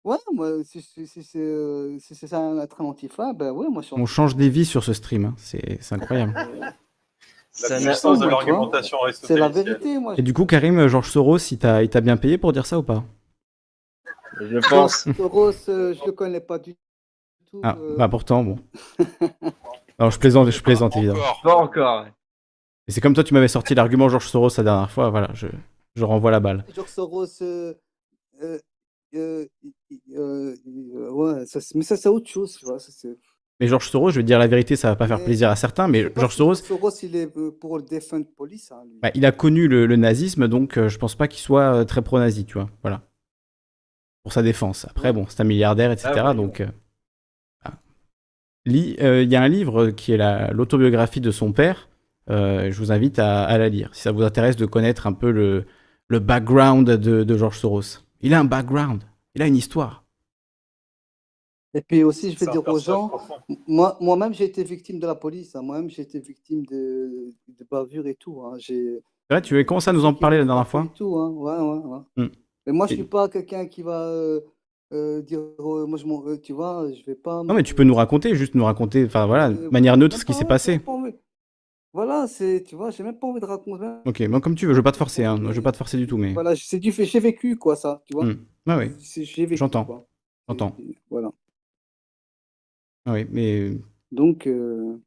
Ouais, 0.04 0.16
moi, 0.34 0.50
si, 0.64 0.82
si, 0.82 1.06
si 1.06 1.22
c'est 1.22 1.38
euh, 1.38 1.96
si 2.00 2.14
c'est 2.14 2.26
ça 2.26 2.52
être 2.62 2.80
un 2.80 2.84
antifa, 2.86 3.32
ben 3.32 3.52
ouais, 3.52 3.66
moi 3.70 3.80
je 3.82 3.86
suis 3.88 3.96
On 3.96 4.06
change 4.06 4.34
des 4.36 4.48
vies 4.48 4.64
sur 4.66 4.82
ce 4.82 4.92
stream. 4.92 5.26
hein. 5.26 5.34
C'est 5.38 5.78
c'est 5.80 5.94
incroyable. 5.94 6.34
La 7.62 7.76
puissance 7.78 8.18
de 8.18 8.26
l'argumentation 8.26 8.98
C'est 9.12 9.36
la 9.36 9.48
vérité, 9.48 9.98
moi. 9.98 10.14
Et 10.18 10.22
du 10.22 10.32
coup, 10.32 10.44
Karim, 10.44 10.86
Georges 10.88 11.10
Soros, 11.10 11.38
il 11.38 11.58
t'a 11.58 11.82
il 11.82 11.88
t'a 11.88 12.00
bien 12.00 12.16
payé 12.16 12.36
pour 12.38 12.52
dire 12.52 12.66
ça 12.66 12.78
ou 12.78 12.82
pas? 12.82 13.04
Je 14.40 14.58
pense. 14.68 15.06
Soros, 15.16 15.52
euh, 15.68 15.94
je 15.94 16.04
le 16.04 16.12
connais 16.12 16.40
pas 16.40 16.58
du 16.58 16.74
tout. 17.48 17.60
Ah, 17.62 17.76
euh, 17.80 17.96
bah 17.96 18.08
pourtant, 18.08 18.42
bon. 18.42 18.58
Alors 19.98 20.10
je 20.10 20.18
plaisante, 20.18 20.50
je 20.50 20.60
plaisante 20.60 20.96
évidemment. 20.96 21.20
Pas 21.42 21.54
encore. 21.54 22.06
Et 22.88 22.92
c'est 22.92 23.00
comme 23.00 23.14
toi, 23.14 23.22
tu 23.22 23.32
m'avais 23.32 23.48
sorti 23.48 23.74
l'argument 23.76 24.08
Georges 24.08 24.26
Soros 24.28 24.50
la 24.56 24.64
dernière 24.64 24.90
fois, 24.90 25.08
voilà, 25.10 25.30
je, 25.34 25.46
je 25.94 26.04
renvoie 26.04 26.32
la 26.32 26.40
balle. 26.40 26.64
George 26.74 26.88
Soros, 26.90 27.26
euh, 27.42 27.74
euh, 28.42 28.58
euh, 30.16 30.56
ouais, 31.10 31.46
ça, 31.46 31.60
mais 31.76 31.82
ça 31.84 31.96
c'est 31.96 32.08
autre 32.08 32.28
chose, 32.28 32.56
tu 32.56 32.66
vois. 32.66 32.80
ça, 32.80 32.90
c'est- 32.90 33.16
Mais 33.60 33.68
Georges 33.68 33.88
Soros, 33.88 34.10
je 34.10 34.16
vais 34.16 34.22
te 34.22 34.26
dire 34.26 34.38
la 34.40 34.48
vérité, 34.48 34.74
ça 34.74 34.88
va 34.88 34.96
pas 34.96 35.06
faire 35.06 35.22
plaisir 35.24 35.48
à 35.48 35.56
certains, 35.56 35.86
mais 35.86 36.02
Georges 36.16 36.34
Soros, 36.34 36.54
Soros, 36.56 36.90
il 37.02 37.14
est 37.14 37.36
euh, 37.36 37.50
pour 37.52 37.80
police. 38.36 38.72
hein, 38.72 38.82
bah, 39.00 39.10
il 39.14 39.24
a 39.24 39.30
connu 39.32 39.68
le, 39.68 39.86
le 39.86 39.96
nazisme, 39.96 40.48
donc 40.48 40.76
euh, 40.76 40.88
je 40.88 40.98
pense 40.98 41.14
pas 41.14 41.28
qu'il 41.28 41.40
soit 41.40 41.74
euh, 41.74 41.84
très 41.84 42.02
pro-nazi, 42.02 42.44
tu 42.46 42.54
vois, 42.54 42.68
voilà. 42.82 43.02
Pour 44.24 44.32
sa 44.32 44.42
défense. 44.42 44.86
Après, 44.90 45.12
bon, 45.12 45.26
c'est 45.28 45.40
un 45.40 45.44
milliardaire, 45.44 45.92
etc. 45.92 46.10
Ah 46.16 46.34
donc. 46.34 46.60
euh, 46.62 46.66
euh, 48.66 49.22
Il 49.22 49.30
y 49.30 49.36
a 49.36 49.42
un 49.42 49.48
livre 49.48 49.90
qui 49.90 50.12
est 50.12 50.16
la- 50.16 50.50
l'autobiographie 50.50 51.20
de 51.20 51.30
son 51.30 51.52
père. 51.52 51.88
je 52.28 52.74
vous 52.78 52.90
invite 52.90 53.18
à, 53.18 53.44
à 53.44 53.58
la 53.58 53.68
lire, 53.68 53.90
si 53.94 54.00
ça 54.02 54.10
vous 54.12 54.22
intéresse 54.22 54.56
de 54.56 54.66
connaître 54.66 55.06
un 55.06 55.12
peu 55.12 55.30
le, 55.30 55.66
le 56.08 56.18
background 56.18 56.88
de, 56.90 57.22
de 57.24 57.36
Georges 57.38 57.58
Soros. 57.58 58.00
Il 58.22 58.32
a 58.34 58.40
un 58.40 58.44
background, 58.44 59.02
il 59.34 59.42
a 59.42 59.46
une 59.46 59.56
histoire. 59.56 60.03
Et 61.74 61.80
puis 61.82 62.04
aussi, 62.04 62.30
je 62.32 62.38
vais 62.38 62.50
dire 62.50 62.66
aux 62.68 62.78
gens, 62.78 63.10
moi, 63.66 63.96
moi-même 64.00 64.32
j'ai 64.32 64.44
été 64.44 64.62
victime 64.62 65.00
de 65.00 65.06
la 65.06 65.14
police, 65.16 65.56
hein, 65.56 65.62
moi-même 65.62 65.90
j'ai 65.90 66.02
été 66.02 66.20
victime 66.20 66.64
de, 66.66 67.30
de 67.48 67.64
bavures 67.70 68.06
et 68.06 68.14
tout. 68.14 68.42
hein, 68.42 68.54
j'ai 68.58 69.00
vrai, 69.28 69.42
tu 69.42 69.54
avais 69.54 69.64
commencé 69.64 69.90
à 69.90 69.92
nous 69.92 70.04
en 70.04 70.14
parler 70.14 70.38
la 70.38 70.44
dernière 70.44 70.68
fois 70.68 70.84
et 70.84 70.96
tout, 70.96 71.16
hein, 71.16 71.30
ouais, 71.30 71.58
ouais, 71.58 72.02
ouais. 72.18 72.30
Mais 72.66 72.72
moi, 72.72 72.86
je 72.86 72.92
Et- 72.92 72.96
suis 72.96 73.04
pas 73.04 73.28
quelqu'un 73.28 73.66
qui 73.66 73.82
va 73.82 74.02
euh, 74.08 74.40
euh, 74.92 75.20
dire, 75.22 75.40
euh, 75.58 75.86
moi, 75.86 75.98
je 75.98 76.06
m'en- 76.06 76.24
euh, 76.26 76.38
tu 76.40 76.52
vois, 76.52 76.86
je 76.92 77.04
vais 77.04 77.14
pas. 77.16 77.42
Non, 77.42 77.54
mais 77.54 77.62
tu 77.62 77.74
peux 77.74 77.84
nous 77.84 77.94
raconter, 77.94 78.34
juste 78.36 78.54
nous 78.54 78.64
raconter, 78.64 79.04
enfin 79.04 79.26
voilà, 79.26 79.50
de 79.50 79.64
Euh, 79.64 79.70
manière 79.70 79.96
neutre 79.96 80.16
ce 80.16 80.24
qui 80.24 80.32
s'est 80.34 80.44
passé. 80.44 80.80
Voilà, 81.92 82.26
c'est, 82.26 82.64
tu 82.66 82.74
vois, 82.74 82.90
j'ai 82.90 83.04
même 83.04 83.18
pas 83.18 83.26
envie 83.28 83.38
de 83.40 83.46
raconter. 83.46 83.86
Ok, 84.04 84.26
bon, 84.28 84.40
comme 84.40 84.56
tu 84.56 84.66
veux, 84.66 84.72
je 84.72 84.78
veux 84.78 84.82
pas 84.82 84.90
te 84.92 84.96
forcer, 84.96 85.24
hein, 85.24 85.38
je 85.48 85.52
veux 85.52 85.62
pas 85.62 85.70
te 85.72 85.76
forcer 85.76 85.96
du 85.96 86.06
tout, 86.08 86.16
mais. 86.16 86.32
Voilà, 86.32 86.54
c'est 86.56 86.80
du 86.80 86.90
fait, 86.90 87.04
j'ai 87.04 87.20
vécu 87.20 87.56
quoi, 87.56 87.76
ça, 87.76 88.02
tu 88.06 88.14
vois. 88.14 88.24
Hmm. 88.26 88.44
Ah 88.66 88.78
oui, 88.78 88.90
C'est- 88.98 89.24
J'ai 89.24 89.46
vécu. 89.46 89.56
j'entends, 89.58 89.84
quoi. 89.84 90.06
j'entends. 90.48 90.76
Voilà. 91.10 91.30
Oui, 93.06 93.26
mais 93.30 93.78
Donc, 94.12 94.46
euh, 94.46 94.98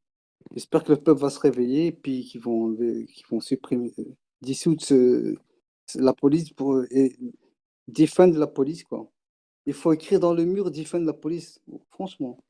J'espère 0.56 0.84
que 0.84 0.94
le 0.94 1.00
peuple 1.02 1.22
va 1.22 1.30
se 1.30 1.40
réveiller 1.40 1.88
et 1.88 1.92
puis 1.94 2.24
qu'ils 2.26 2.42
vont, 2.42 2.66
enlever- 2.66 3.06
qu'ils 3.08 3.26
vont 3.28 3.40
supprimer, 3.42 3.94
euh, 4.00 4.06
dissoudre 4.42 4.82
ce- 4.84 5.36
ce- 5.88 6.00
la 6.00 6.14
police 6.14 6.52
pour 6.54 6.84
et 6.92 7.18
défendre 7.88 8.38
la 8.40 8.48
police, 8.48 8.84
quoi. 8.84 9.12
Il 9.68 9.74
faut 9.74 9.94
écrire 9.94 10.20
dans 10.20 10.34
le 10.34 10.46
mur 10.46 10.72
défendre 10.72 11.06
la 11.06 11.14
police, 11.14 11.62
franchement. 11.90 12.44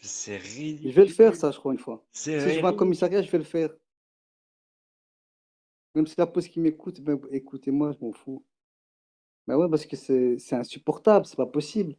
C'est 0.00 0.38
Je 0.82 0.88
vais 0.90 1.04
le 1.04 1.10
faire, 1.12 1.34
ça, 1.36 1.50
je 1.50 1.58
crois, 1.58 1.72
une 1.74 1.78
fois. 1.78 2.02
C'est 2.12 2.38
Si 2.38 2.50
je 2.50 2.60
vais 2.60 2.64
à 2.64 2.68
un 2.68 2.72
ridicule. 2.72 2.76
commissariat, 2.78 3.22
je 3.22 3.30
vais 3.30 3.38
le 3.38 3.44
faire. 3.44 3.70
Même 5.96 6.06
si 6.06 6.14
la 6.16 6.28
police 6.28 6.48
qui 6.48 6.60
m'écoute, 6.60 7.00
ben, 7.00 7.18
écoutez-moi, 7.32 7.90
je 7.92 8.04
m'en 8.04 8.12
fous. 8.12 8.44
Ben 9.46 9.56
ouais, 9.56 9.68
parce 9.68 9.86
que 9.86 9.96
c'est 9.96 10.38
c'est 10.38 10.56
insupportable, 10.56 11.26
c'est 11.26 11.36
pas 11.36 11.46
possible. 11.46 11.96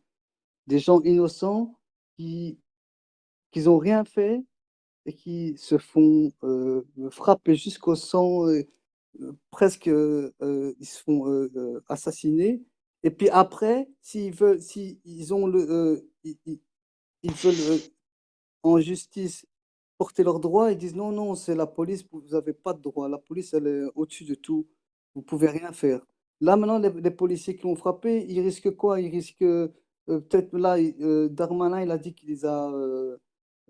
Des 0.68 0.80
gens 0.80 1.02
innocents 1.04 1.77
qui 2.18 2.60
qui 3.52 3.62
n'ont 3.62 3.78
rien 3.78 4.06
fait 4.06 4.44
et 5.06 5.14
qui 5.14 5.56
se 5.58 5.78
font 5.78 6.32
euh, 6.44 6.84
frapper 7.12 7.56
jusqu'au 7.56 7.96
sang, 7.96 8.48
euh, 8.48 8.64
euh, 9.22 9.34
presque 9.52 9.88
euh, 9.90 10.34
euh, 10.42 10.74
ils 10.80 10.86
se 10.88 11.02
font 11.04 11.28
euh, 11.30 11.52
euh, 11.56 11.82
assassiner. 11.90 12.62
Et 13.04 13.12
puis 13.12 13.30
après, 13.30 13.90
s'ils 14.02 14.34
veulent, 14.34 14.62
si 14.62 15.00
ils 15.06 15.34
ont 15.34 15.48
le, 15.48 15.62
euh, 15.72 16.10
ils, 16.24 16.60
veulent 17.34 17.56
euh, 17.72 17.80
en 18.64 18.80
justice 18.80 19.46
porter 19.98 20.24
leurs 20.24 20.40
droits, 20.40 20.72
ils 20.72 20.78
disent 20.78 20.96
non, 20.96 21.12
non, 21.12 21.36
c'est 21.36 21.56
la 21.56 21.68
police, 21.68 22.06
vous 22.12 22.22
n'avez 22.32 22.54
pas 22.54 22.74
de 22.74 22.82
droit. 22.82 23.10
La 23.10 23.18
police, 23.20 23.54
elle 23.54 23.68
est 23.68 23.84
au-dessus 23.96 24.26
de 24.26 24.36
tout. 24.36 24.68
Vous 25.16 25.22
pouvez 25.24 25.50
rien 25.50 25.72
faire. 25.74 26.02
Là, 26.42 26.56
maintenant, 26.58 26.80
les, 26.80 26.92
les 26.92 27.12
policiers 27.12 27.56
qui 27.56 27.64
l'ont 27.64 27.76
frappé, 27.76 28.26
ils 28.30 28.42
risquent 28.42 28.76
quoi? 28.76 29.02
Ils 29.02 29.10
risquent, 29.12 29.46
euh, 30.10 30.20
peut-être 30.20 30.58
là, 30.58 30.78
euh, 30.78 31.30
Darmanin, 31.30 31.82
il 31.82 31.92
a 31.92 31.98
dit 31.98 32.14
qu'il 32.14 32.30
les 32.30 32.46
a 32.46 32.70
euh, 32.72 33.18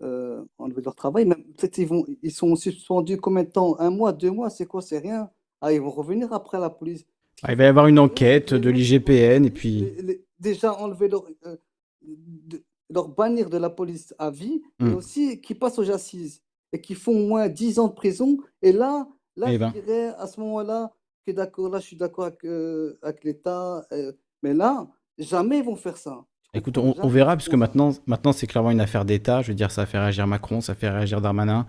euh, 0.02 0.44
enlevés 0.58 0.80
de 0.80 0.86
leur 0.86 0.94
travail, 0.94 1.24
mais 1.26 1.34
peut-être 1.36 1.78
ils 1.78 1.86
vont, 1.86 2.04
ils 2.22 2.32
sont 2.32 2.54
suspendus 2.56 3.16
combien 3.18 3.44
de 3.44 3.50
temps? 3.50 3.78
Un 3.80 3.90
mois, 3.90 4.12
deux 4.12 4.30
mois, 4.30 4.50
c'est 4.50 4.66
quoi? 4.66 4.82
C'est 4.82 4.98
rien? 4.98 5.30
Ah, 5.60 5.72
ils 5.72 5.80
vont 5.80 5.90
revenir 5.90 6.32
après 6.32 6.58
la 6.60 6.70
police. 6.70 7.04
Ah, 7.42 7.52
il 7.52 7.58
va 7.58 7.64
y 7.64 7.66
avoir 7.66 7.86
une 7.86 7.98
enquête 7.98 8.54
de 8.54 8.70
l'IGPN 8.70 9.44
et 9.44 9.50
puis. 9.50 9.80
Les- 9.80 10.02
les- 10.02 10.24
déjà 10.38 10.72
enlever 10.78 11.08
leur, 11.08 11.24
euh, 11.46 11.56
de- 12.02 12.62
leur 12.90 13.08
bannir 13.08 13.50
de 13.50 13.58
la 13.58 13.70
police 13.70 14.14
à 14.18 14.30
vie, 14.30 14.62
mais 14.80 14.90
Hmm. 14.90 14.94
aussi 14.94 15.40
qu'ils 15.40 15.58
passent 15.58 15.78
aux 15.78 15.90
assises 15.90 16.42
et 16.72 16.80
qui 16.80 16.94
font 16.94 17.12
au 17.12 17.26
moins 17.28 17.48
10 17.48 17.78
ans 17.78 17.88
de 17.88 17.92
prison. 17.94 18.38
Et 18.62 18.72
là, 18.72 19.08
là 19.36 19.48
Eh 19.50 19.54
je 19.54 19.58
ben. 19.58 19.72
dirais 19.72 20.08
à 20.16 20.26
ce 20.26 20.40
moment-là 20.40 20.92
que 21.26 21.32
d'accord, 21.32 21.68
là, 21.70 21.80
je 21.80 21.86
suis 21.86 21.96
d'accord 21.96 22.26
avec, 22.26 22.44
euh, 22.44 22.98
avec 23.02 23.24
l'État, 23.24 23.84
euh, 23.92 24.12
mais 24.42 24.54
là, 24.54 24.88
jamais 25.18 25.58
ils 25.58 25.64
vont 25.64 25.76
faire 25.76 25.96
ça. 25.96 26.24
Écoute, 26.54 26.78
on, 26.78 26.94
on 27.02 27.08
verra, 27.08 27.36
puisque 27.36 27.54
maintenant, 27.54 27.92
maintenant 28.06 28.32
c'est 28.32 28.46
clairement 28.46 28.70
une 28.70 28.80
affaire 28.80 29.04
d'État. 29.04 29.42
Je 29.42 29.48
veux 29.48 29.54
dire, 29.54 29.70
ça 29.70 29.84
fait 29.86 29.98
réagir 29.98 30.26
Macron, 30.26 30.60
ça 30.60 30.74
fait 30.74 30.88
réagir 30.88 31.20
Darmanin. 31.20 31.66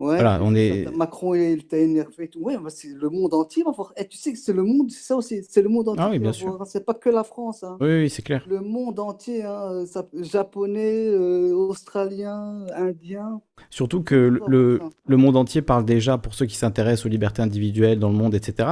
Ouais, 0.00 0.16
Voilà, 0.16 0.40
on 0.42 0.52
est. 0.56 0.90
Macron, 0.96 1.34
il 1.34 1.60
était 1.60 1.82
énervé 1.84 2.24
et 2.24 2.28
tout. 2.28 2.40
Ouais, 2.40 2.56
bah, 2.58 2.70
c'est 2.70 2.88
le 2.88 3.08
monde 3.08 3.34
entier 3.34 3.62
va 3.62 3.70
voir. 3.70 3.92
Et 3.96 4.08
tu 4.08 4.16
sais 4.18 4.32
que 4.32 4.38
c'est 4.38 4.52
le 4.52 4.64
monde, 4.64 4.90
c'est 4.90 5.02
ça 5.04 5.16
aussi, 5.16 5.44
c'est 5.48 5.62
le 5.62 5.68
monde 5.68 5.88
entier 5.88 6.02
Ah 6.04 6.10
oui, 6.10 6.18
bien 6.18 6.32
sûr. 6.32 6.58
C'est 6.66 6.84
pas 6.84 6.94
que 6.94 7.08
la 7.08 7.22
France. 7.22 7.62
hein. 7.62 7.76
Oui, 7.80 8.00
oui, 8.02 8.10
c'est 8.10 8.22
clair. 8.22 8.44
Le 8.48 8.60
monde 8.60 8.98
entier, 8.98 9.44
hein, 9.44 9.84
ça- 9.86 10.08
japonais, 10.14 11.06
euh, 11.08 11.52
australien, 11.54 12.66
indien. 12.74 13.40
Surtout 13.70 14.02
que 14.02 14.14
le, 14.16 14.80
le- 15.06 15.16
monde 15.16 15.36
entier 15.36 15.62
parle 15.62 15.84
déjà, 15.84 16.18
pour 16.18 16.34
ceux 16.34 16.46
qui 16.46 16.56
s'intéressent 16.56 17.06
aux 17.06 17.10
libertés 17.10 17.42
individuelles 17.42 17.98
dans 18.00 18.08
le 18.10 18.16
monde, 18.16 18.34
etc., 18.34 18.68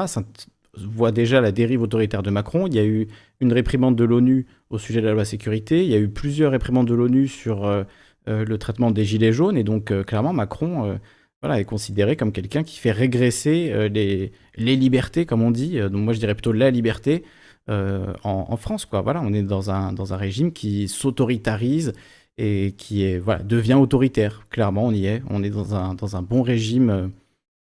voit 0.76 1.12
déjà 1.12 1.40
la 1.40 1.52
dérive 1.52 1.82
autoritaire 1.82 2.22
de 2.22 2.30
Macron. 2.30 2.66
Il 2.66 2.74
y 2.74 2.78
a 2.78 2.84
eu 2.84 3.09
une 3.40 3.52
réprimande 3.52 3.97
de 3.97 4.05
l'ONU 4.05 4.47
au 4.70 4.78
sujet 4.78 5.01
de 5.01 5.06
la 5.06 5.14
loi 5.14 5.24
sécurité. 5.24 5.84
Il 5.84 5.90
y 5.90 5.94
a 5.94 5.98
eu 5.98 6.09
plusieurs 6.09 6.52
réprimandes 6.52 6.88
de 6.88 6.94
l'ONU 6.94 7.28
sur 7.28 7.64
euh, 7.64 7.84
euh, 8.28 8.44
le 8.44 8.59
traitement 8.59 8.90
des 8.90 9.05
gilets 9.05 9.32
jaunes. 9.32 9.56
Et 9.56 9.64
donc, 9.64 9.90
euh, 9.90 10.05
clairement, 10.05 10.32
Macron 10.32 10.98
voilà, 11.42 11.59
est 11.60 11.64
considéré 11.64 12.16
comme 12.16 12.32
quelqu'un 12.32 12.62
qui 12.62 12.78
fait 12.78 12.92
régresser 12.92 13.88
les, 13.88 14.32
libertés, 14.76 15.26
comme 15.26 15.42
on 15.42 15.51
dit. 15.51 15.78
Donc, 15.78 16.02
moi, 16.02 16.12
je 16.12 16.20
dirais 16.20 16.34
plutôt 16.34 16.52
la 16.52 16.70
liberté 16.70 17.24
en, 17.68 18.14
en 18.24 18.56
France. 18.56 18.84
Quoi. 18.84 19.01
Voilà, 19.01 19.22
on 19.22 19.32
est 19.32 19.42
dans 19.42 19.70
un, 19.70 19.92
dans 19.92 20.12
un 20.12 20.16
régime 20.16 20.52
qui 20.52 20.86
s'autoritarise 20.88 21.94
et 22.36 22.74
qui 22.76 23.05
est, 23.05 23.18
voilà, 23.18 23.42
devient 23.42 23.74
autoritaire. 23.74 24.47
Clairement, 24.51 24.84
on 24.86 24.92
y 24.92 25.06
est. 25.06 25.22
On 25.30 25.42
est 25.42 25.51
dans 25.51 25.74
un, 25.74 25.94
dans 25.94 26.16
un 26.16 26.22
bon 26.22 26.42
régime 26.42 27.10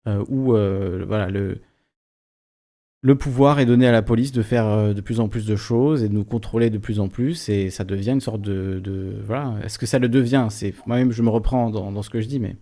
où 0.08 0.54
voilà, 0.54 1.30
le, 1.30 1.62
le 3.02 3.16
pouvoir 3.16 3.60
est 3.60 3.66
donné 3.66 3.88
à 3.88 3.92
la 3.92 4.02
police 4.02 4.32
de 4.32 4.42
faire 4.42 4.66
euh, 4.68 4.94
de 4.94 5.02
plus 5.02 5.20
en 5.20 5.30
plus 5.30 5.46
de 5.46 5.56
choses 5.56 6.04
et 6.04 6.10
de 6.10 6.14
nous 6.14 6.26
contrôler 6.26 6.70
de 6.70 6.78
plus 6.78 7.00
en 7.00 7.08
plus. 7.08 7.48
Et 7.50 7.70
ça 7.70 7.84
devient 7.84 8.12
une 8.12 8.22
sorte 8.22 8.42
de. 8.42 8.80
de- 8.80 9.16
voilà. 9.26 9.56
Est-ce 9.64 9.80
que 9.80 9.86
ça 9.86 10.00
le 10.00 10.10
devient? 10.10 10.48
C'est 10.50 10.74
Moi-même, 10.86 11.12
je 11.12 11.22
me 11.22 11.30
reprends 11.30 11.70
dans, 11.70 11.92
dans 11.92 12.02
ce 12.04 12.10
que 12.10 12.20
je 12.22 12.28
dis, 12.28 12.40
mais 12.40 12.56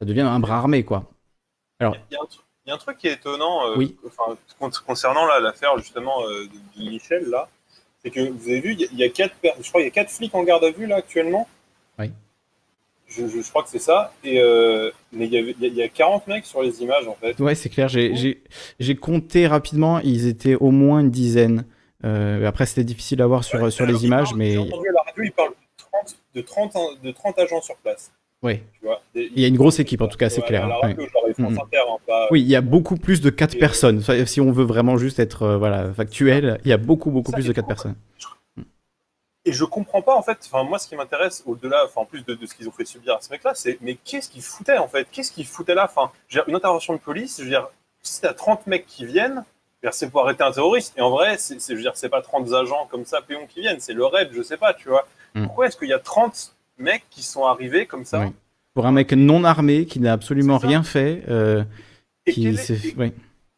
ça 0.00 0.06
devient 0.06 0.20
un 0.22 0.40
bras 0.40 0.56
armé, 0.56 0.84
quoi. 0.84 1.10
Alors, 1.78 1.96
Il 2.10 2.14
y, 2.14 2.16
a 2.16 2.20
un 2.22 2.26
truc- 2.26 2.44
il 2.64 2.68
y 2.68 2.72
a 2.72 2.74
un 2.74 2.78
truc 2.78 2.98
qui 2.98 3.08
est 3.08 3.14
étonnant 3.14 3.66
euh, 3.66 3.74
Oui. 3.76 3.96
enfin, 4.06 4.36
concernant 4.86 5.26
l'affaire 5.26 5.76
justement 5.78 6.22
euh, 6.22 6.44
de, 6.76 6.80
de 6.84 6.88
Michel 6.90 7.28
là, 7.28 7.48
c'est 8.02 8.10
que 8.10 8.20
vous 8.30 8.48
avez 8.48 8.60
vu, 8.60 8.72
il 8.72 8.80
y 8.80 8.84
a- 8.84 8.88
il 8.92 8.98
y, 8.98 9.04
a 9.04 9.08
quatre, 9.08 9.34
je 9.42 9.68
crois 9.68 9.80
qu'il 9.80 9.88
y 9.88 9.90
a 9.90 9.90
quatre 9.90 10.10
flics 10.10 10.34
en 10.34 10.44
garde 10.44 10.62
à 10.64 10.70
vue 10.70 10.86
là 10.86 10.96
actuellement. 10.96 11.48
Oui. 11.98 12.12
Je, 13.14 13.26
je- 13.28 13.42
je 13.42 13.48
crois 13.50 13.62
que 13.62 13.68
c'est 13.68 13.78
ça. 13.78 14.12
Et 14.24 14.40
euh, 14.40 14.90
mais 15.12 15.26
il 15.26 15.32
y, 15.32 15.38
avait, 15.38 15.54
il 15.58 15.62
y 15.62 15.66
a- 15.66 15.68
il 15.68 15.76
y 15.76 15.82
a 15.82 15.88
40 15.88 16.26
mecs 16.26 16.46
sur 16.46 16.62
les 16.62 16.82
images 16.82 17.06
en 17.06 17.14
fait. 17.14 17.38
ouais, 17.40 17.54
c'est 17.54 17.68
clair. 17.68 17.88
J'ai- 17.88 18.96
compté 19.00 19.46
rapidement, 19.46 19.98
ils 20.00 20.26
étaient 20.28 20.54
au 20.54 20.70
moins 20.70 21.00
une 21.00 21.10
dizaine. 21.10 21.64
Euh, 22.04 22.46
après, 22.46 22.66
c'était 22.66 22.84
difficile 22.84 23.22
à 23.22 23.26
voir 23.26 23.44
sur, 23.44 23.70
sur 23.72 23.86
les 23.86 24.04
images, 24.04 24.34
mais. 24.34 24.52
J'ai 24.52 24.58
entendu 24.58 24.88
à 24.88 24.92
la 24.92 25.02
radio, 25.02 25.22
il 25.24 25.32
parle 25.32 25.50
de 25.50 25.54
30, 25.78 26.16
de 26.34 26.40
30, 26.40 26.76
en- 26.76 26.88
de 27.04 27.10
30 27.12 27.38
agents 27.38 27.60
sur 27.62 27.76
place. 27.76 28.10
Ouais. 28.42 28.60
Des- 29.14 29.30
Il 29.36 29.40
y 29.40 29.44
a 29.44 29.48
une 29.48 29.56
grosse 29.56 29.78
équipe, 29.78 30.00
en 30.00 30.08
tout 30.08 30.16
cas, 30.18 30.28
c'est 30.28 30.40
Ouais, 30.40 30.46
clair. 30.48 30.64
hein, 30.64 30.88
ouais. 30.88 30.96
Mhm. 31.38 31.58
Inter, 31.58 31.78
hein, 31.88 31.96
pas- 32.06 32.26
Oui, 32.32 32.40
il 32.40 32.48
y 32.48 32.56
a 32.56 32.60
beaucoup 32.60 32.96
plus 32.96 33.20
de 33.20 33.30
4 33.30 33.56
personnes. 33.56 33.98
Enfin, 33.98 34.24
Si 34.26 34.40
on 34.40 34.50
veut 34.50 34.64
vraiment 34.64 34.96
juste 34.96 35.20
être 35.20 35.42
euh, 35.42 35.56
voilà, 35.58 35.92
factuel, 35.92 36.58
il 36.64 36.68
y 36.70 36.72
a 36.72 36.76
beaucoup, 36.76 37.10
beaucoup 37.12 37.30
plus 37.30 37.46
de 37.46 37.52
4 37.52 37.68
personnes. 37.68 37.94
Et 39.44 39.52
je 39.52 39.64
comprends 39.64 40.02
pas 40.02 40.14
en 40.14 40.22
fait, 40.22 40.38
enfin 40.46 40.62
moi 40.62 40.78
ce 40.78 40.86
qui 40.86 40.94
m'intéresse 40.94 41.42
au-delà, 41.46 41.84
enfin 41.86 42.02
en 42.02 42.04
plus 42.04 42.24
de, 42.24 42.34
de 42.34 42.46
ce 42.46 42.54
qu'ils 42.54 42.68
ont 42.68 42.72
fait 42.72 42.84
subir 42.84 43.16
à 43.16 43.20
ce 43.20 43.30
mec-là, 43.30 43.52
c'est 43.54 43.76
mais 43.80 43.96
qu'est-ce 44.04 44.28
qu'ils 44.30 44.42
foutaient 44.42 44.78
en 44.78 44.86
fait? 44.86 45.08
Qu'est-ce 45.10 45.32
qu'ils 45.32 45.46
foutaient 45.46 45.74
là? 45.74 45.84
Enfin, 45.90 46.12
je 46.28 46.36
veux 46.38 46.42
dire, 46.44 46.48
une 46.48 46.54
intervention 46.54 46.92
de 46.94 46.98
police, 47.00 47.38
je 47.38 47.42
veux 47.44 47.48
dire, 47.50 47.68
si 48.02 48.20
t'as 48.20 48.34
30 48.34 48.66
mecs 48.68 48.86
qui 48.86 49.04
viennent, 49.04 49.44
c'est 49.90 50.10
pour 50.10 50.20
arrêter 50.22 50.44
un 50.44 50.52
terroriste. 50.52 50.94
Et 50.96 51.00
en 51.00 51.10
vrai, 51.10 51.38
c'est, 51.38 51.58
je 51.58 51.74
veux 51.74 51.80
dire, 51.82 51.96
c'est 51.96 52.08
pas 52.08 52.22
30 52.22 52.52
agents 52.52 52.86
comme 52.88 53.04
ça, 53.04 53.20
péons 53.20 53.48
qui 53.48 53.60
viennent, 53.62 53.80
c'est 53.80 53.94
le 53.94 54.04
raid, 54.06 54.28
je 54.32 54.42
sais 54.42 54.56
pas, 54.56 54.74
tu 54.74 54.88
vois. 54.88 55.08
Mm. 55.34 55.46
Pourquoi 55.46 55.66
est-ce 55.66 55.76
qu'il 55.76 55.88
y 55.88 55.92
a 55.92 55.98
30 55.98 56.54
mecs 56.78 57.02
qui 57.10 57.24
sont 57.24 57.44
arrivés 57.44 57.86
comme 57.86 58.04
ça? 58.04 58.20
Oui. 58.20 58.32
Pour 58.74 58.86
un 58.86 58.92
mec 58.92 59.12
non 59.12 59.42
armé 59.42 59.86
qui 59.86 59.98
n'a 59.98 60.12
absolument 60.12 60.58
rien 60.58 60.84
fait, 60.84 61.24
euh, 61.28 61.64
Et 62.26 62.32
qui 62.32 62.44
quel 62.44 62.54
est- 62.54 62.62
s'est- 62.62 62.94
oui. 62.96 63.12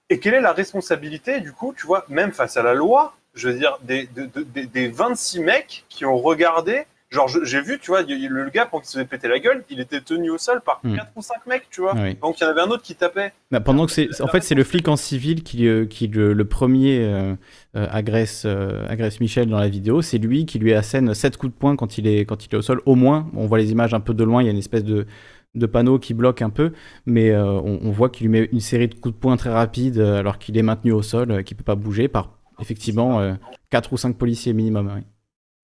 Et 0.08 0.18
quelle 0.18 0.32
est 0.34 0.40
la 0.40 0.52
responsabilité, 0.52 1.40
du 1.40 1.52
coup, 1.52 1.74
tu 1.76 1.86
vois, 1.86 2.04
même 2.08 2.32
face 2.32 2.56
à 2.56 2.62
la 2.62 2.72
loi, 2.74 3.14
je 3.34 3.48
veux 3.48 3.58
dire, 3.58 3.78
des, 3.82 4.08
de- 4.16 4.28
de- 4.34 4.46
des, 4.54 4.66
des 4.66 4.88
26 4.88 5.40
mecs 5.40 5.84
qui 5.88 6.04
ont 6.04 6.16
regardé, 6.18 6.82
genre, 7.10 7.28
j'ai 7.28 7.60
vu, 7.60 7.78
tu 7.80 7.92
vois, 7.92 8.02
le 8.02 8.50
gars, 8.50 8.66
quand 8.70 8.80
il 8.82 8.86
se 8.88 8.98
fait 8.98 9.04
péter 9.04 9.28
la 9.28 9.38
gueule, 9.38 9.62
il 9.70 9.78
était 9.80 10.00
tenu 10.00 10.30
au 10.30 10.38
sol 10.38 10.60
par 10.64 10.80
Hmm. 10.82 10.96
4 10.96 11.08
ou 11.16 11.22
5 11.22 11.46
mecs, 11.46 11.66
tu 11.70 11.80
vois. 11.80 11.94
Oui. 11.94 12.16
Donc 12.20 12.40
il 12.40 12.44
y 12.44 12.46
en 12.46 12.50
avait 12.50 12.60
un 12.62 12.68
autre 12.70 12.82
qui 12.82 12.94
tapait. 12.96 13.32
Bah, 13.52 13.60
pendant 13.60 13.86
que 13.86 13.92
c'est, 13.92 14.08
en 14.20 14.26
fait, 14.28 14.40
c'est 14.42 14.54
le 14.56 14.64
flic 14.64 14.88
en 14.88 14.96
civil 14.96 15.42
qui, 15.44 15.68
euh, 15.68 15.86
qui 15.86 16.08
le, 16.08 16.32
le 16.32 16.44
premier 16.44 16.98
euh, 17.04 17.34
euh, 17.76 17.86
agresse, 17.90 18.42
euh, 18.46 18.84
agresse 18.88 19.20
Michel 19.20 19.48
dans 19.48 19.58
la 19.58 19.68
vidéo. 19.68 20.02
C'est 20.02 20.18
lui 20.18 20.44
qui 20.46 20.58
lui 20.58 20.72
assène 20.74 21.14
7 21.14 21.36
coups 21.36 21.52
de 21.52 21.58
poing 21.58 21.76
quand 21.76 21.98
il 21.98 22.06
est, 22.08 22.24
quand 22.24 22.44
il 22.44 22.52
est 22.52 22.56
au 22.58 22.62
sol, 22.62 22.80
au 22.86 22.94
moins. 22.96 23.30
On 23.36 23.46
voit 23.46 23.58
les 23.58 23.70
images 23.70 23.94
un 23.94 24.00
peu 24.00 24.14
de 24.14 24.24
loin, 24.24 24.42
il 24.42 24.46
y 24.46 24.48
a 24.48 24.52
une 24.52 24.58
espèce 24.58 24.84
de, 24.84 25.06
de 25.54 25.66
panneau 25.66 26.00
qui 26.00 26.14
bloque 26.14 26.42
un 26.42 26.50
peu, 26.50 26.72
mais 27.06 27.30
euh, 27.30 27.44
on, 27.44 27.78
on 27.82 27.90
voit 27.92 28.08
qu'il 28.10 28.26
lui 28.26 28.32
met 28.32 28.48
une 28.50 28.58
série 28.60 28.88
de 28.88 28.94
coups 28.94 29.14
de 29.14 29.20
poing 29.20 29.36
très 29.36 29.50
rapides 29.50 30.00
alors 30.00 30.38
qu'il 30.38 30.56
est 30.58 30.62
maintenu 30.62 30.90
au 30.90 31.02
sol, 31.02 31.44
qu'il 31.44 31.56
peut 31.56 31.62
pas 31.64 31.76
bouger 31.76 32.08
par 32.08 32.30
effectivement 32.60 33.36
4 33.70 33.92
ou 33.92 33.96
5 33.96 34.16
policiers 34.16 34.52
minimum. 34.52 34.92
oui. 34.96 35.02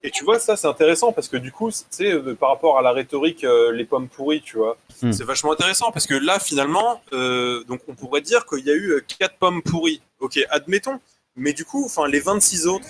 Et 0.02 0.10
tu 0.10 0.24
vois, 0.24 0.38
ça, 0.38 0.56
c'est 0.56 0.66
intéressant 0.66 1.12
parce 1.12 1.28
que 1.28 1.36
du 1.36 1.52
coup, 1.52 1.70
sais, 1.70 2.10
euh, 2.10 2.34
par 2.34 2.48
rapport 2.48 2.78
à 2.78 2.82
la 2.82 2.90
rhétorique, 2.92 3.44
euh, 3.44 3.70
les 3.70 3.84
pommes 3.84 4.08
pourries, 4.08 4.40
tu 4.40 4.56
vois, 4.56 4.78
Hmm. 5.02 5.12
c'est 5.12 5.24
vachement 5.24 5.52
intéressant 5.52 5.92
parce 5.92 6.06
que 6.06 6.14
là, 6.14 6.38
finalement, 6.38 7.02
euh, 7.12 7.64
donc 7.64 7.80
on 7.86 7.94
pourrait 7.94 8.22
dire 8.22 8.46
qu'il 8.46 8.64
y 8.66 8.70
a 8.70 8.74
eu 8.74 8.92
euh, 8.92 9.00
quatre 9.18 9.36
pommes 9.36 9.60
pourries. 9.62 10.00
Ok, 10.20 10.38
admettons. 10.50 11.00
Mais 11.36 11.52
du 11.52 11.66
coup, 11.66 11.84
enfin, 11.84 12.08
les 12.08 12.20
26 12.20 12.66
autres, 12.66 12.86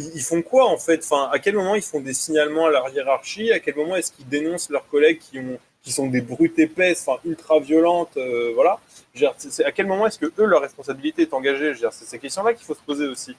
ils, 0.00 0.10
ils 0.16 0.20
font 0.22 0.42
quoi 0.42 0.66
en 0.68 0.78
fait? 0.78 1.00
Enfin, 1.04 1.28
à 1.32 1.38
quel 1.38 1.54
moment 1.54 1.76
ils 1.76 1.82
font 1.82 2.00
des 2.00 2.12
signalements 2.14 2.66
à 2.66 2.70
leur 2.70 2.88
hiérarchie? 2.90 3.52
À 3.52 3.60
quel 3.60 3.76
moment 3.76 3.94
est-ce 3.94 4.10
qu'ils 4.10 4.28
dénoncent 4.28 4.68
leurs 4.70 4.88
collègues 4.88 5.20
qui 5.20 5.38
ont 5.38 5.58
qui 5.80 5.92
sont 5.92 6.08
des 6.08 6.20
brutes 6.20 6.58
épaisses, 6.58 7.04
enfin 7.06 7.20
ultra 7.24 7.60
violentes, 7.60 8.16
euh, 8.16 8.50
voilà? 8.54 8.80
À 9.64 9.72
quel 9.72 9.86
moment 9.86 10.06
est-ce 10.06 10.18
que 10.18 10.32
eux 10.38 10.44
leur 10.44 10.60
responsabilité 10.62 11.22
est 11.22 11.34
engagée? 11.34 11.74
C'est 11.90 12.04
ces 12.04 12.18
questions-là 12.18 12.54
qu'il 12.54 12.66
faut 12.66 12.74
se 12.74 12.82
poser 12.82 13.06
aussi. 13.06 13.36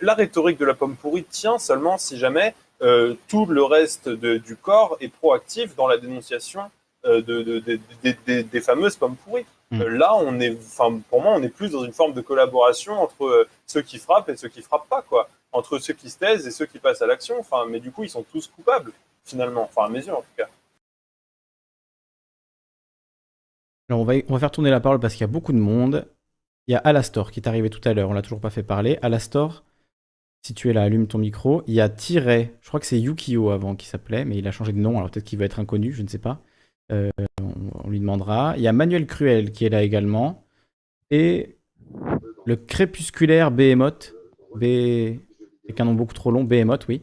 La 0.00 0.14
rhétorique 0.14 0.58
de 0.58 0.64
la 0.64 0.74
pomme 0.74 0.96
pourrie 0.96 1.24
tient 1.24 1.58
seulement 1.58 1.98
si 1.98 2.18
jamais 2.18 2.54
euh, 2.82 3.14
tout 3.28 3.46
le 3.46 3.62
reste 3.62 4.08
de- 4.08 4.38
du 4.38 4.56
corps 4.56 4.96
est 5.00 5.08
proactif 5.08 5.76
dans 5.76 5.86
la 5.86 5.98
dénonciation 5.98 6.62
euh, 7.04 7.22
de, 7.22 7.42
de- 7.42 7.58
de- 7.60 7.78
de- 8.04 8.16
de- 8.26 8.42
des 8.42 8.60
fameuses 8.60 8.96
pommes 8.96 9.16
pourries. 9.16 9.46
Mm. 9.70 9.82
Euh, 9.82 9.88
là, 9.88 10.14
on 10.16 10.40
est, 10.40 10.56
enfin, 10.56 11.00
pour 11.08 11.22
moi, 11.22 11.32
on 11.34 11.42
est 11.42 11.48
plus 11.48 11.70
dans 11.70 11.84
une 11.84 11.92
forme 11.92 12.12
de 12.12 12.20
collaboration 12.20 13.00
entre 13.00 13.46
ceux 13.66 13.82
qui 13.82 13.98
frappent 13.98 14.28
et 14.30 14.36
ceux 14.36 14.48
qui 14.48 14.62
frappent 14.62 14.88
pas, 14.88 15.02
quoi. 15.02 15.28
Entre 15.52 15.78
ceux 15.78 15.94
qui 15.94 16.10
se 16.10 16.18
taisent 16.18 16.46
et 16.46 16.50
ceux 16.50 16.66
qui 16.66 16.78
passent 16.78 17.02
à 17.02 17.06
l'action. 17.06 17.38
Enfin, 17.38 17.66
mais 17.68 17.78
du 17.80 17.90
coup, 17.92 18.02
ils 18.04 18.10
sont 18.10 18.24
tous 18.32 18.46
coupables, 18.48 18.92
finalement. 19.24 19.62
Enfin, 19.64 19.86
à 19.86 19.88
mes 19.88 20.04
yeux, 20.04 20.12
en 20.14 20.22
tout 20.22 20.36
cas. 20.36 20.48
Alors 23.88 24.00
on 24.00 24.04
va, 24.04 24.38
faire 24.38 24.50
tourner 24.50 24.70
la 24.70 24.80
parole 24.80 25.00
parce 25.00 25.14
qu'il 25.14 25.22
y 25.22 25.24
a 25.24 25.28
beaucoup 25.28 25.52
de 25.52 25.58
monde. 25.58 26.06
Il 26.68 26.72
y 26.72 26.74
a 26.74 26.78
Alastor 26.78 27.30
qui 27.30 27.40
est 27.40 27.48
arrivé 27.48 27.70
tout 27.70 27.86
à 27.86 27.92
l'heure, 27.92 28.10
on 28.10 28.12
l'a 28.12 28.22
toujours 28.22 28.40
pas 28.40 28.50
fait 28.50 28.62
parler. 28.62 28.98
Alastor, 29.02 29.64
si 30.42 30.54
tu 30.54 30.70
es 30.70 30.72
là, 30.72 30.82
allume 30.82 31.06
ton 31.06 31.18
micro. 31.18 31.62
Il 31.66 31.74
y 31.74 31.80
a 31.80 31.88
Tiret, 31.88 32.54
je 32.60 32.68
crois 32.68 32.80
que 32.80 32.86
c'est 32.86 33.00
Yukio 33.00 33.50
avant 33.50 33.74
qui 33.76 33.86
s'appelait, 33.86 34.24
mais 34.24 34.36
il 34.38 34.46
a 34.46 34.52
changé 34.52 34.72
de 34.72 34.78
nom, 34.78 34.98
alors 34.98 35.10
peut-être 35.10 35.24
qu'il 35.24 35.38
va 35.38 35.44
être 35.44 35.60
inconnu, 35.60 35.92
je 35.92 36.02
ne 36.02 36.08
sais 36.08 36.18
pas. 36.18 36.42
Euh, 36.90 37.10
on, 37.40 37.88
lui 37.88 38.00
demandera. 38.00 38.54
Il 38.56 38.62
y 38.62 38.68
a 38.68 38.72
Manuel 38.72 39.06
Cruel 39.06 39.52
qui 39.52 39.64
est 39.64 39.70
là 39.70 39.82
également. 39.82 40.44
Et 41.10 41.56
le 42.44 42.56
crépusculaire 42.56 43.50
Behemoth. 43.50 44.14
B... 44.56 45.18
Avec 45.64 45.80
un 45.80 45.84
nom 45.84 45.94
beaucoup 45.94 46.14
trop 46.14 46.30
long, 46.30 46.44
Behemoth, 46.44 46.86
oui. 46.88 47.02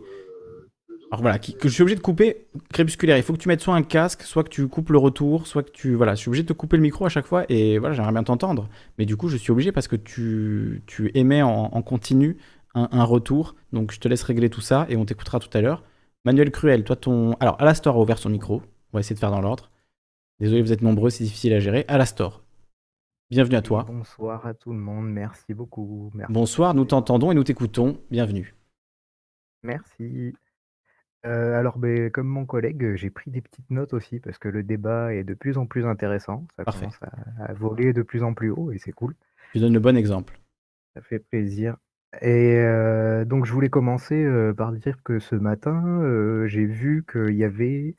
Alors 1.11 1.22
voilà, 1.22 1.40
qui- 1.40 1.56
que 1.57 1.68
je 1.68 1.73
suis 1.73 1.81
obligé 1.81 1.95
de 1.95 2.02
couper. 2.02 2.48
Crépusculaire, 2.72 3.18
il 3.18 3.23
faut 3.23 3.34
que 3.34 3.40
tu 3.40 3.48
mettes 3.48 3.61
soit 3.61 3.73
un 3.73 3.81
casque, 3.81 4.22
soit 4.22 4.44
que 4.44 4.49
tu 4.49 4.68
coupes 4.68 4.90
le 4.90 4.99
retour, 4.99 5.48
soit 5.48 5.64
que 5.64 5.72
tu. 5.72 5.95
Voilà, 5.95 6.14
je 6.14 6.19
suis 6.19 6.30
obligé 6.30 6.44
de 6.44 6.48
te 6.49 6.53
couper 6.53 6.77
le 6.77 6.84
micro 6.84 7.06
à 7.06 7.10
chaque 7.10 7.26
fois 7.26 7.45
et 7.49 7.80
voilà, 7.80 7.95
j'aimerais 7.95 8.11
bien 8.11 8.23
t'entendre. 8.23 8.69
Mais 8.98 9.06
du 9.06 9.18
coup, 9.18 9.27
je 9.27 9.38
suis 9.38 9.52
obligé 9.52 9.72
parce 9.72 9.88
que 9.88 9.95
tu, 9.95 10.84
tu 10.86 11.10
émets 11.15 11.41
en, 11.41 11.49
en 11.73 11.81
continu 11.81 12.38
un, 12.76 12.90
un 12.91 13.03
retour. 13.03 13.56
Donc 13.73 13.91
je 13.91 13.99
te 13.99 14.07
laisse 14.07 14.22
régler 14.23 14.49
tout 14.52 14.61
ça 14.61 14.86
et 14.90 14.98
on 14.98 15.06
t'écoutera 15.06 15.40
tout 15.40 15.49
à 15.57 15.61
l'heure. 15.61 15.84
Manuel 16.26 16.52
Cruel, 16.52 16.84
toi 16.84 16.95
ton. 16.95 17.34
Alors, 17.40 17.60
Alastor 17.60 17.95
a 17.95 17.99
ouvert 17.99 18.19
son 18.19 18.30
micro. 18.30 18.61
On 18.94 18.98
va 18.98 18.99
essayer 18.99 19.15
de 19.15 19.19
faire 19.19 19.31
dans 19.31 19.41
l'ordre. 19.41 19.72
Désolé, 20.40 20.61
vous 20.61 20.72
êtes 20.73 20.81
nombreux, 20.81 21.10
c'est 21.10 21.23
difficile 21.23 21.53
à 21.53 21.60
gérer. 21.60 21.86
Alastor, 21.88 22.44
bienvenue 23.31 23.56
à 23.56 23.61
toi. 23.61 23.86
Bonsoir 23.88 24.45
à 24.45 24.53
tout 24.53 24.72
le 24.73 24.80
monde, 24.80 25.10
merci 25.10 25.53
beaucoup. 25.53 26.11
Merci. 26.14 26.31
Bonsoir, 26.31 26.73
nous 26.76 26.86
t'entendons 26.86 27.31
et 27.31 27.36
nous 27.36 27.44
t'écoutons. 27.44 27.99
Bienvenue. 28.11 28.53
Merci. 29.64 30.34
Alors, 31.23 31.77
ben, 31.77 32.09
comme 32.11 32.27
mon 32.27 32.45
collègue, 32.45 32.95
j'ai 32.95 33.09
pris 33.09 33.29
des 33.29 33.41
petites 33.41 33.69
notes 33.69 33.93
aussi 33.93 34.19
parce 34.19 34.37
que 34.37 34.47
le 34.47 34.63
débat 34.63 35.13
est 35.13 35.23
de 35.23 35.33
plus 35.33 35.57
en 35.57 35.65
plus 35.65 35.85
intéressant. 35.85 36.45
Ça 36.57 36.63
Parfait. 36.63 36.81
commence 36.81 36.99
à, 37.03 37.43
à 37.45 37.53
voler 37.53 37.93
de 37.93 38.01
plus 38.01 38.23
en 38.23 38.33
plus 38.33 38.49
haut 38.51 38.71
et 38.71 38.77
c'est 38.77 38.91
cool. 38.93 39.15
Tu 39.53 39.59
donnes 39.59 39.73
le 39.73 39.79
bon 39.79 39.97
exemple. 39.97 40.39
Ça 40.95 41.01
fait 41.01 41.19
plaisir. 41.19 41.77
Et 42.21 42.57
donc, 43.27 43.45
je 43.45 43.53
voulais 43.53 43.69
commencer 43.69 44.27
par 44.57 44.71
dire 44.71 44.97
que 45.03 45.19
ce 45.19 45.35
matin, 45.35 46.01
j'ai 46.47 46.65
vu 46.65 47.05
qu'il 47.09 47.35
y 47.35 47.43
avait 47.43 47.95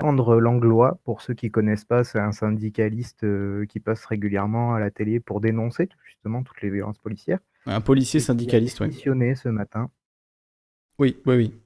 Andre 0.00 0.40
Langlois. 0.40 0.98
Pour 1.04 1.22
ceux 1.22 1.34
qui 1.34 1.50
connaissent 1.52 1.84
pas, 1.84 2.02
c'est 2.02 2.18
un 2.18 2.32
syndicaliste 2.32 3.24
qui 3.68 3.78
passe 3.78 4.04
régulièrement 4.04 4.74
à 4.74 4.80
la 4.80 4.90
télé 4.90 5.20
pour 5.20 5.40
dénoncer 5.40 5.88
justement 6.04 6.42
toutes 6.42 6.60
les 6.62 6.70
violences 6.70 6.98
policières. 6.98 7.38
Un 7.66 7.80
policier 7.80 8.18
syndicaliste, 8.18 8.80
oui. 8.80 8.88
Missionné 8.88 9.36
ce 9.36 9.48
matin. 9.48 9.90
Oui, 10.98 11.16
oui, 11.26 11.36
oui. 11.36 11.61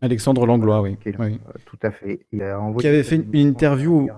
Alexandre 0.00 0.46
Langlois, 0.46 0.82
oui. 0.82 0.96
Qui 0.98 1.10
euh, 1.10 1.30
tout 1.64 1.78
à 1.82 1.90
fait. 1.90 2.26
Il 2.32 2.42
a 2.42 2.50
Qui 2.50 2.54
envoyé 2.54 2.88
avait 2.88 3.02
cette 3.02 3.20
fait 3.30 3.38
une 3.38 3.48
interview, 3.48 4.08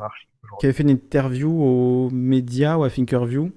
qui 0.59 0.67
avait 0.67 0.73
fait 0.73 0.83
une 0.83 0.91
interview 0.91 1.51
aux 1.51 2.11
médias 2.11 2.77
ou 2.77 2.85
à 2.85 2.91
Thinkerview. 2.91 3.51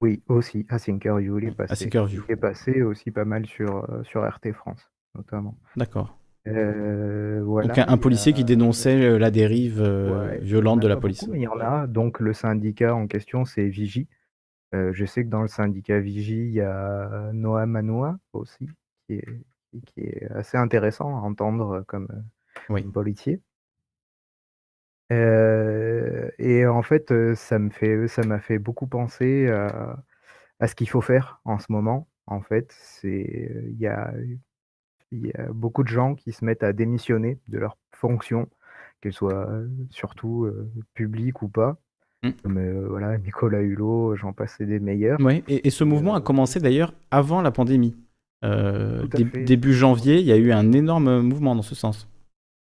Oui, 0.00 0.22
aussi, 0.28 0.64
à 0.68 0.78
Thinkerview, 0.78 1.38
il 1.38 1.48
est 1.48 1.50
passé. 1.52 1.84
Thinkerview. 1.84 2.22
Il 2.28 2.32
est 2.32 2.36
passé 2.36 2.82
aussi 2.82 3.10
pas 3.10 3.24
mal 3.24 3.46
sur, 3.46 3.90
euh, 3.90 4.02
sur 4.04 4.22
RT 4.26 4.52
France, 4.52 4.90
notamment. 5.16 5.56
D'accord. 5.76 6.16
Euh, 6.46 7.42
voilà. 7.44 7.68
Donc 7.74 7.84
un, 7.88 7.96
policier 7.98 8.32
a- 8.32 8.36
qui 8.36 8.44
dénonçait 8.44 9.18
la 9.18 9.30
dérive 9.30 9.80
Ouais, 9.80 10.38
violente 10.38 10.80
de 10.80 10.88
la 10.88 10.96
police. 10.96 11.24
beaucoup, 11.24 11.34
il 11.34 11.42
y 11.42 11.48
en 11.48 11.58
a. 11.60 11.86
Donc 11.86 12.20
le 12.20 12.32
syndicat 12.32 12.94
en 12.94 13.06
question, 13.06 13.44
c'est 13.44 13.66
Vigie. 13.68 14.06
Euh, 14.74 14.92
je 14.94 15.04
sais 15.04 15.24
que 15.24 15.28
dans 15.30 15.42
le 15.42 15.48
syndicat 15.48 15.98
Vigie, 15.98 16.44
il 16.46 16.52
y 16.52 16.60
a 16.60 17.30
Noah 17.32 17.66
Manoa 17.66 18.18
aussi, 18.32 18.68
qui 19.06 19.14
est, 19.14 19.26
qui- 19.70 19.80
qui 19.82 20.00
est 20.00 20.30
assez 20.32 20.56
intéressant 20.56 21.16
à 21.16 21.20
entendre 21.20 21.84
comme, 21.86 22.08
euh, 22.10 22.74
comme 22.82 22.92
policier. 22.92 23.40
Euh, 25.10 26.28
et 26.38 26.66
en 26.66 26.82
fait, 26.82 27.10
euh, 27.12 27.34
ça 27.34 27.58
me 27.58 27.70
fait, 27.70 28.08
ça 28.08 28.22
m'a 28.26 28.40
fait 28.40 28.58
beaucoup 28.58 28.86
penser 28.86 29.48
à, 29.48 29.96
à 30.60 30.66
ce 30.66 30.74
qu'il 30.74 30.88
faut 30.88 31.00
faire 31.00 31.40
en 31.44 31.58
ce 31.58 31.72
moment. 31.72 32.08
En 32.26 32.42
fait, 32.42 32.74
c'est, 32.78 33.50
euh, 33.54 33.62
il 33.70 33.78
y 33.78 33.86
a, 33.86 34.12
y 35.12 35.30
a 35.34 35.46
beaucoup 35.52 35.82
de 35.82 35.88
gens 35.88 36.14
qui 36.14 36.32
se 36.32 36.44
mettent 36.44 36.62
à 36.62 36.74
démissionner 36.74 37.38
de 37.48 37.58
leurs 37.58 37.78
fonctions, 37.94 38.48
qu'elles 39.00 39.14
soient 39.14 39.48
euh, 39.50 39.66
surtout 39.90 40.44
euh, 40.44 40.70
publiques 40.92 41.40
ou 41.40 41.48
pas. 41.48 41.78
Mm. 42.22 42.30
Comme 42.42 42.58
euh, 42.58 42.86
voilà, 42.88 43.16
Nicolas 43.16 43.62
Hulot, 43.62 44.16
j'en 44.16 44.34
passais 44.34 44.66
des 44.66 44.80
meilleurs. 44.80 45.18
Oui, 45.20 45.42
et, 45.48 45.66
et 45.66 45.70
ce 45.70 45.84
mouvement 45.84 46.14
a 46.16 46.20
commencé 46.20 46.60
d'ailleurs 46.60 46.92
avant 47.10 47.40
la 47.40 47.50
pandémie. 47.50 47.96
Euh, 48.44 49.06
dé- 49.08 49.24
fait. 49.24 49.44
début 49.44 49.72
janvier, 49.72 50.18
il 50.20 50.26
y 50.26 50.32
a 50.32 50.36
eu 50.36 50.52
un 50.52 50.72
énorme 50.72 51.20
mouvement 51.22 51.56
dans 51.56 51.62
ce 51.62 51.74
sens. 51.74 52.08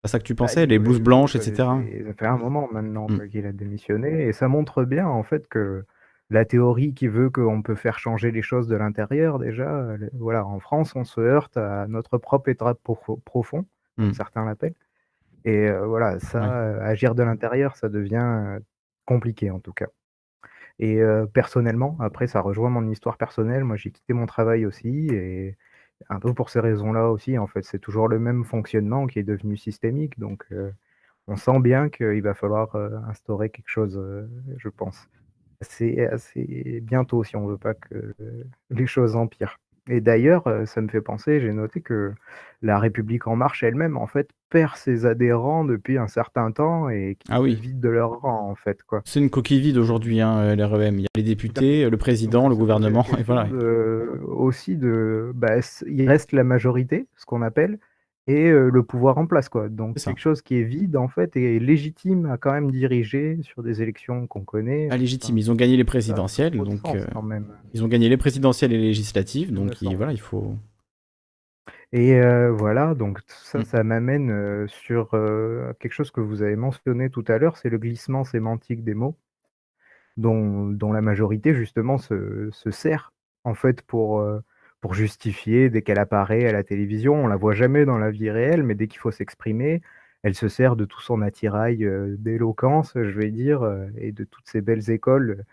C'est 0.02 0.06
à 0.06 0.08
ça 0.10 0.20
que 0.20 0.24
tu 0.26 0.36
pensais, 0.36 0.66
les 0.66 0.80
blouses 0.80 1.00
blanches, 1.00 1.36
etc. 1.36 1.70
Et 1.90 2.04
Ça 2.04 2.14
fait 2.14 2.26
un 2.28 2.38
moment 2.38 2.68
maintenant 2.72 3.08
Mm. 3.10 3.18
quoi, 3.18 3.28
qu'il 3.28 3.46
a 3.46 3.54
démissionné 3.54 4.24
et 4.28 4.34
ça 4.34 4.48
montre 4.50 4.84
bien 4.84 5.08
en 5.08 5.24
fait 5.24 5.48
que 5.48 5.86
la 6.30 6.44
théorie 6.46 6.94
qui 6.94 7.08
veut 7.08 7.30
qu'on 7.30 7.62
peut 7.62 7.76
faire 7.76 8.00
changer 8.00 8.32
les 8.32 8.42
choses 8.42 8.68
de 8.68 8.76
l'intérieur, 8.76 9.40
déjà, 9.40 9.86
voilà, 10.14 10.46
en 10.46 10.60
France, 10.60 10.94
on 10.96 11.04
se 11.06 11.22
heurte 11.22 11.56
à 11.58 11.86
notre 11.88 12.18
propre 12.18 12.50
état 12.50 12.74
pro- 12.84 13.22
profond, 13.24 13.66
comme 13.98 14.10
Mm. 14.10 14.14
certains 14.14 14.44
l'appellent. 14.46 14.74
Et 15.46 15.70
euh, 15.70 15.86
voilà, 15.86 16.20
ça, 16.20 16.42
Ouais. 16.42 16.48
euh, 16.50 16.82
agir 16.86 17.16
de 17.16 17.24
l'intérieur, 17.24 17.76
ça 17.78 17.88
devient 17.88 18.60
compliqué 19.06 19.52
en 19.52 19.60
tout 19.60 19.74
cas. 19.74 19.88
Et 20.80 21.00
personnellement, 21.34 21.98
après, 22.00 22.28
ça 22.28 22.42
rejoint 22.42 22.70
mon 22.70 22.90
histoire 22.90 23.18
personnelle. 23.18 23.64
Moi, 23.64 23.78
j'ai 23.78 23.92
quitté 23.92 24.14
mon 24.14 24.26
travail 24.26 24.66
aussi, 24.66 25.08
et 25.12 25.58
un 26.10 26.20
peu 26.20 26.34
pour 26.34 26.50
ces 26.50 26.60
raisons-là 26.60 27.10
aussi, 27.10 27.38
en 27.38 27.48
fait, 27.48 27.64
c'est 27.64 27.80
toujours 27.80 28.08
le 28.08 28.20
même 28.20 28.44
fonctionnement 28.44 29.08
qui 29.08 29.20
est 29.20 29.24
devenu 29.24 29.56
systémique. 29.58 30.20
Donc, 30.20 30.46
on 31.28 31.36
sent 31.38 31.60
bien 31.60 31.90
qu'il 31.90 32.22
va 32.24 32.34
falloir 32.34 32.76
instaurer 33.08 33.50
quelque 33.50 33.70
chose, 33.70 34.02
je 34.58 34.70
pense, 34.70 35.08
assez, 35.62 36.06
assez 36.06 36.82
bientôt 36.82 37.24
si 37.24 37.36
on 37.38 37.48
veut 37.48 37.58
pas 37.58 37.76
que 37.76 38.14
les 38.70 38.88
choses 38.88 39.16
empirent. 39.16 39.60
Et 39.90 40.00
d'ailleurs, 40.00 40.48
euh, 40.48 40.66
ça 40.66 40.80
me 40.82 40.88
fait 40.88 41.02
penser, 41.02 41.42
j'ai 41.42 41.52
noté 41.52 41.82
que 41.82 42.14
la 42.62 42.80
République 42.80 43.28
en 43.28 43.36
marche 43.36 43.64
elle-même, 43.64 43.98
en 43.98 44.08
fait, 44.08 44.30
perd 44.50 44.76
ses 44.78 45.06
adhérents 45.06 45.66
depuis 45.66 45.98
un 45.98 46.08
certain 46.08 46.52
temps 46.52 46.88
et 46.88 47.18
qui 47.20 47.28
Ah 47.30 47.42
oui. 47.42 47.56
vident 47.56 47.80
de 47.82 47.90
leur 47.90 48.22
rang, 48.22 48.50
en 48.50 48.56
fait, 48.56 48.82
quoi. 48.84 49.02
C'est 49.04 49.20
une 49.20 49.30
coquille 49.30 49.60
vide 49.60 49.78
aujourd'hui, 49.78 50.22
hein, 50.22 50.56
l'REM. 50.56 51.00
Il 51.00 51.02
y 51.02 51.06
a 51.06 51.08
les 51.18 51.24
députés, 51.24 51.90
le 51.90 51.98
président, 51.98 52.48
le 52.48 52.56
gouvernement, 52.56 53.04
et 53.20 53.24
voilà. 53.24 53.44
de- 53.46 54.22
aussi 54.28 54.78
de 54.78 55.32
bah, 55.36 55.56
il 55.86 56.08
reste 56.08 56.32
la 56.32 56.46
majorité, 56.46 57.08
ce 57.18 57.26
qu'on 57.26 57.42
appelle, 57.42 57.78
et 58.28 58.50
euh, 58.50 58.70
le 58.70 58.84
pouvoir 58.84 59.18
en 59.18 59.28
place 59.28 59.50
quoi. 59.50 59.70
Donc 59.70 59.98
quelque 59.98 60.20
chose 60.20 60.42
qui 60.42 60.56
est 60.56 60.64
vide 60.64 60.96
en 60.96 61.08
fait 61.08 61.36
et 61.36 61.60
légitime 61.60 62.26
à 62.28 62.38
quand 62.38 62.54
même 62.54 62.72
diriger 62.72 63.40
sur 63.44 63.64
des 63.64 63.82
élections 63.82 64.28
qu'on 64.28 64.44
connaît. 64.46 64.88
Ah, 64.92 64.98
légitime. 64.98 65.38
Ils 65.38 65.52
ont 65.52 65.56
gagné 65.56 65.76
les 65.76 65.84
présidentielles, 65.84 66.58
donc 66.58 66.80
sens, 66.80 66.96
euh, 66.96 67.06
quand 67.12 67.22
même. 67.22 67.48
ils 67.74 67.84
ont 67.84 67.88
gagné 67.88 68.08
les 68.08 68.18
présidentielles 68.18 68.72
et 68.72 68.78
les 68.78 68.88
législatives, 68.88 69.54
donc 69.54 69.82
il, 69.82 69.96
voilà, 69.98 70.14
il 70.14 70.22
faut. 70.22 70.56
Et 71.92 72.16
euh, 72.16 72.52
voilà, 72.52 72.96
donc 72.96 73.20
ça, 73.28 73.60
Mm. 73.60 73.66
ça 73.66 73.84
m'amène 73.84 74.68
sur 74.68 75.12
quelque 75.80 75.94
chose 75.94 76.12
que 76.12 76.22
vous 76.22 76.42
avez 76.42 76.56
mentionné 76.56 77.10
tout 77.10 77.26
à 77.28 77.38
l'heure, 77.38 77.58
c'est 77.58 77.70
le 77.70 77.78
glissement 77.78 78.24
sémantique 78.24 78.84
des 78.84 78.94
mots, 78.94 79.18
dont, 80.18 80.68
dont 80.68 80.94
la 80.94 81.02
majorité 81.02 81.54
justement 81.54 81.98
se, 81.98 82.50
se 82.52 82.72
sert 82.72 83.12
en 83.44 83.54
fait 83.54 83.82
pour, 83.82 84.26
pour 84.84 84.96
justifier 84.96 85.70
dès 85.70 85.82
qu'elle 85.82 85.98
apparaît 85.98 86.46
à 86.46 86.52
la 86.52 86.62
télévision. 86.62 87.16
On 87.16 87.28
la 87.28 87.38
voit 87.38 87.54
jamais 87.54 87.86
dans 87.86 87.98
la 87.98 88.12
vie 88.12 88.30
réelle, 88.30 88.64
mais 88.64 88.76
dès 88.76 88.88
qu'il 88.90 89.00
faut 89.00 89.12
s'exprimer, 89.12 89.82
elle 90.24 90.36
se 90.36 90.50
sert 90.50 90.76
de 90.76 90.84
tout 90.84 91.00
son 91.00 91.22
attirail 91.22 91.86
euh, 91.86 92.18
d'éloquence, 92.20 92.92
je 92.96 93.18
vais 93.18 93.32
dire, 93.32 93.64
euh, 93.64 93.88
et 93.98 94.12
de 94.12 94.26
toutes 94.26 94.46
ces 94.50 94.60
belles 94.60 94.90
écoles 94.90 95.46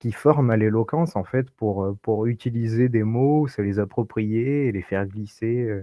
qui 0.00 0.12
forment 0.12 0.50
à 0.50 0.58
l'éloquence 0.58 1.16
en 1.16 1.24
fait 1.24 1.50
pour, 1.50 1.84
euh, 1.84 1.94
pour 2.02 2.26
utiliser 2.26 2.90
des 2.90 3.04
mots, 3.04 3.48
se 3.48 3.62
les 3.62 3.78
approprier 3.78 4.66
et 4.66 4.72
les 4.72 4.82
faire 4.82 5.06
glisser 5.06 5.82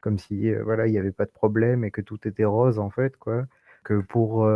comme 0.00 0.18
si 0.18 0.52
voilà 0.54 0.86
il 0.86 0.92
n'y 0.92 0.98
avait 0.98 1.12
pas 1.12 1.24
de 1.26 1.30
problème 1.30 1.84
et 1.84 1.90
que 1.90 2.02
tout 2.02 2.28
était 2.28 2.44
rose 2.44 2.78
en 2.78 2.90
fait 2.90 3.16
quoi. 3.16 3.46
Que 3.84 4.00
pour 4.00 4.48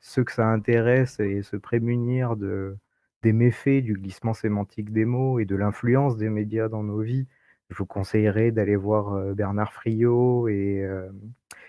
ceux 0.00 0.24
que 0.24 0.32
ça 0.32 0.46
intéresse 0.48 1.18
et 1.20 1.42
se 1.42 1.56
prémunir 1.56 2.36
de, 2.36 2.76
des 3.24 3.32
méfaits 3.32 3.82
du 3.82 3.94
glissement 3.94 4.34
sémantique 4.34 4.92
des 4.92 5.06
mots 5.06 5.40
et 5.40 5.46
de 5.46 5.56
l'influence 5.56 6.18
des 6.18 6.28
médias 6.28 6.68
dans 6.68 6.82
nos 6.82 7.00
vies, 7.00 7.26
je 7.70 7.76
vous 7.76 7.86
conseillerais 7.86 8.50
d'aller 8.52 8.76
voir 8.76 9.14
euh, 9.14 9.32
Bernard 9.32 9.72
Friot 9.72 10.46
et, 10.48 10.84
euh, 10.84 11.08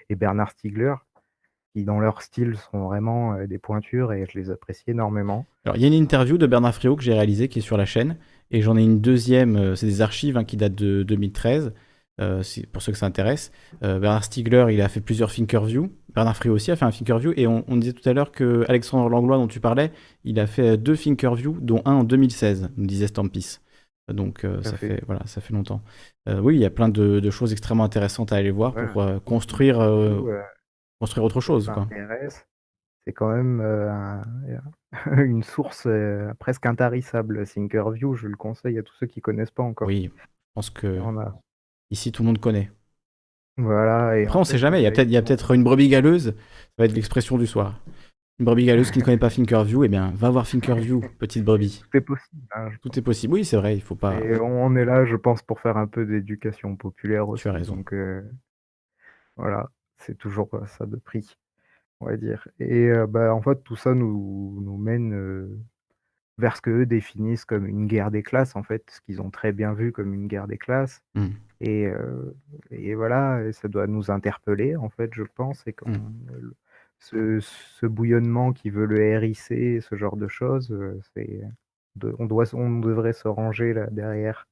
et 0.10 0.16
Bernard 0.16 0.52
Stiegler 0.52 0.96
qui 1.72 1.86
dans 1.86 2.00
leur 2.00 2.22
style 2.22 2.58
sont 2.58 2.84
vraiment 2.84 3.34
euh, 3.34 3.48
des 3.48 3.58
pointures 3.58 4.12
et 4.12 4.26
je 4.30 4.38
les 4.38 4.52
apprécie 4.52 4.84
énormément. 4.88 5.46
Alors, 5.64 5.78
il 5.78 5.82
y 5.82 5.86
a 5.86 5.88
une 5.88 5.94
interview 5.94 6.38
de 6.38 6.46
Bernard 6.46 6.76
Friot 6.76 6.98
que 6.98 7.04
j'ai 7.04 7.14
réalisée 7.14 7.48
qui 7.48 7.60
est 7.60 7.62
sur 7.62 7.78
la 7.78 7.86
chaîne, 7.86 8.18
et 8.52 8.62
j'en 8.62 8.78
ai 8.78 8.84
une 8.84 9.00
deuxième, 9.00 9.76
c'est 9.76 9.88
des 9.88 10.02
archives 10.02 10.38
hein, 10.38 10.44
qui 10.44 10.58
datent 10.58 10.76
de 10.76 11.04
2013, 11.04 11.74
euh, 12.22 12.42
pour 12.72 12.82
ceux 12.82 12.92
que 12.92 12.98
ça 12.98 13.06
intéresse. 13.06 13.52
Euh, 13.84 14.00
Bernard 14.00 14.24
Stiegler, 14.24 14.68
il 14.72 14.82
a 14.82 14.90
fait 14.90 15.02
plusieurs 15.02 15.32
Thinkerview. 15.32 15.92
Bernard 16.14 16.36
Friot 16.38 16.54
aussi 16.54 16.72
a 16.72 16.76
fait 16.76 16.86
un 16.86 16.92
Thinkerview, 16.92 17.34
et 17.36 17.46
on, 17.48 17.64
on 17.68 17.76
disait 17.78 17.94
tout 17.94 18.08
à 18.08 18.14
l'heure 18.14 18.32
que 18.32 18.64
Alexandre 18.70 19.10
Langlois, 19.10 19.38
dont 19.38 19.48
tu 19.48 19.60
parlais, 19.60 19.92
il 20.24 20.40
a 20.40 20.48
fait 20.48 20.78
deux 20.78 20.96
Thinkerview, 20.96 21.58
dont 21.60 21.82
un 21.86 21.94
en 21.94 22.04
2016, 22.04 22.70
nous 22.78 22.86
disait 22.86 23.08
Stampis. 23.08 23.60
Donc 24.08 24.46
euh, 24.46 24.62
ça 24.62 24.78
fait. 24.78 25.02
voilà, 25.08 25.22
ça 25.26 25.42
fait 25.42 25.54
longtemps. 25.54 25.82
Oui, 26.28 26.56
il 26.56 26.62
y 26.62 26.66
a 26.66 26.70
plein 26.70 26.90
de, 26.90 27.20
de 27.20 27.30
choses 27.32 27.52
extrêmement 27.52 27.84
intéressantes 27.84 28.32
à 28.32 28.36
aller 28.38 28.52
voir 28.52 28.74
pour 28.94 29.24
construire, 29.24 29.78
construire 31.00 31.24
autre 31.26 31.42
chose. 31.42 31.72
c'est 33.06 33.14
quand 33.14 33.30
même 33.36 33.62
un- 33.62 34.24
une 35.24 35.44
source 35.44 35.88
presque 36.40 36.66
intarissable. 36.66 37.46
Thinkerview, 37.46 38.16
je 38.16 38.28
le 38.28 38.38
conseille 38.38 38.78
à 38.80 38.84
tous 38.84 38.94
ceux 39.00 39.08
qui 39.08 39.22
connaissent 39.22 39.52
pas 39.52 39.64
encore. 39.64 39.88
Oui, 39.88 40.12
je 40.16 40.22
pense 40.54 40.70
que 40.70 40.88
On 41.00 41.18
a- 41.20 41.38
ici 41.92 42.12
tout 42.12 42.24
le 42.24 42.28
monde 42.28 42.40
connaît. 42.40 42.72
Voilà. 43.58 44.20
Et 44.20 44.26
Après, 44.26 44.40
on 44.40 44.44
fait, 44.44 44.54
sait 44.54 44.58
jamais. 44.58 44.80
Il 44.80 44.84
y 44.84 44.86
a 44.86 44.90
avec- 44.90 45.08
peut-être, 45.26 45.52
une 45.54 45.64
brebis 45.64 45.88
galeuse. 45.90 46.26
Ça 46.28 46.34
va 46.80 46.86
être 46.86 46.94
l'expression 46.94 47.38
du 47.38 47.48
soir. 47.48 47.80
Une 48.40 48.46
brebis 48.46 48.66
galeuse 48.66 48.92
qui 48.92 49.00
ne 49.00 49.04
connaît 49.06 49.18
pas 49.18 49.30
Thinkerview, 49.30 49.86
eh 49.86 49.88
bien, 49.88 50.12
va 50.16 50.30
voir 50.30 50.46
Thinkerview, 50.46 51.00
petite 51.20 51.46
brebis. 51.46 51.84
Tout 51.90 51.98
est 51.98 52.02
possible. 52.02 52.42
hein, 52.54 52.70
Tout 52.82 53.00
est 53.00 53.02
possible. 53.02 53.34
Oui, 53.34 53.46
c'est 53.46 53.56
vrai. 53.56 53.76
Il 53.76 53.82
faut 53.82 53.96
pas. 53.96 54.20
Et 54.20 54.38
on 54.42 54.76
est 54.76 54.84
là, 54.84 55.06
je 55.06 55.16
pense, 55.16 55.42
pour 55.42 55.62
faire 55.62 55.78
un 55.78 55.88
peu 55.88 56.06
d'éducation 56.06 56.76
populaire 56.76 57.30
aussi. 57.30 57.44
Tu 57.44 57.48
as 57.50 57.54
raison. 57.54 57.78
Donc 57.78 57.94
euh, 57.94 58.22
voilà, 59.38 59.70
c'est 59.98 60.18
toujours 60.18 60.50
euh, 60.54 60.66
ça 60.66 60.86
de 60.86 60.98
prix, 60.98 61.38
on 62.02 62.08
va 62.08 62.18
dire. 62.18 62.48
Et 62.60 62.88
euh, 62.90 63.08
bah, 63.08 63.34
en 63.34 63.42
fait, 63.42 63.64
tout 63.64 63.76
ça 63.76 63.94
nous, 63.94 64.60
nous 64.64 64.78
mène 64.78 65.14
euh, 65.14 65.60
vers 66.38 66.58
ce 66.58 66.62
qu'eux 66.62 66.86
définissent 66.86 67.46
comme 67.46 67.66
une 67.66 67.88
guerre 67.88 68.12
des 68.12 68.24
classes, 68.24 68.56
en 68.56 68.64
fait, 68.64 68.90
ce 68.90 69.02
qu'ils 69.02 69.22
ont 69.22 69.30
très 69.30 69.52
bien 69.54 69.74
vu 69.74 69.92
comme 69.92 70.14
une 70.14 70.28
guerre 70.28 70.48
des 70.48 70.58
classes. 70.58 71.02
Mm. 71.16 71.28
Et, 71.62 71.88
euh, 71.88 72.36
et 72.72 72.96
voilà, 72.96 73.52
ça 73.54 73.68
doit 73.68 73.88
nous 73.88 74.12
interpeller, 74.12 74.76
en 74.76 74.90
fait, 74.90 75.14
je 75.14 75.24
pense. 75.24 75.64
Et 75.68 75.74
qu'on- 75.74 75.92
le- 76.28 76.56
ce, 77.00 77.40
ce 77.40 77.86
bouillonnement 77.86 78.52
qui 78.54 78.70
veut 78.70 78.86
le 78.86 79.18
RIC, 79.18 79.82
ce 79.82 79.96
genre 79.96 80.18
de 80.18 80.28
choses, 80.28 80.72
euh, 80.72 81.00
c'est, 81.14 81.42
on, 82.20 82.26
doit, 82.26 82.46
on 82.54 82.80
devrait 82.80 83.14
se 83.14 83.28
ranger 83.28 83.74
là 83.74 83.88
derrière, 83.92 84.48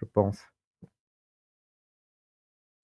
je 0.00 0.04
pense. 0.04 0.42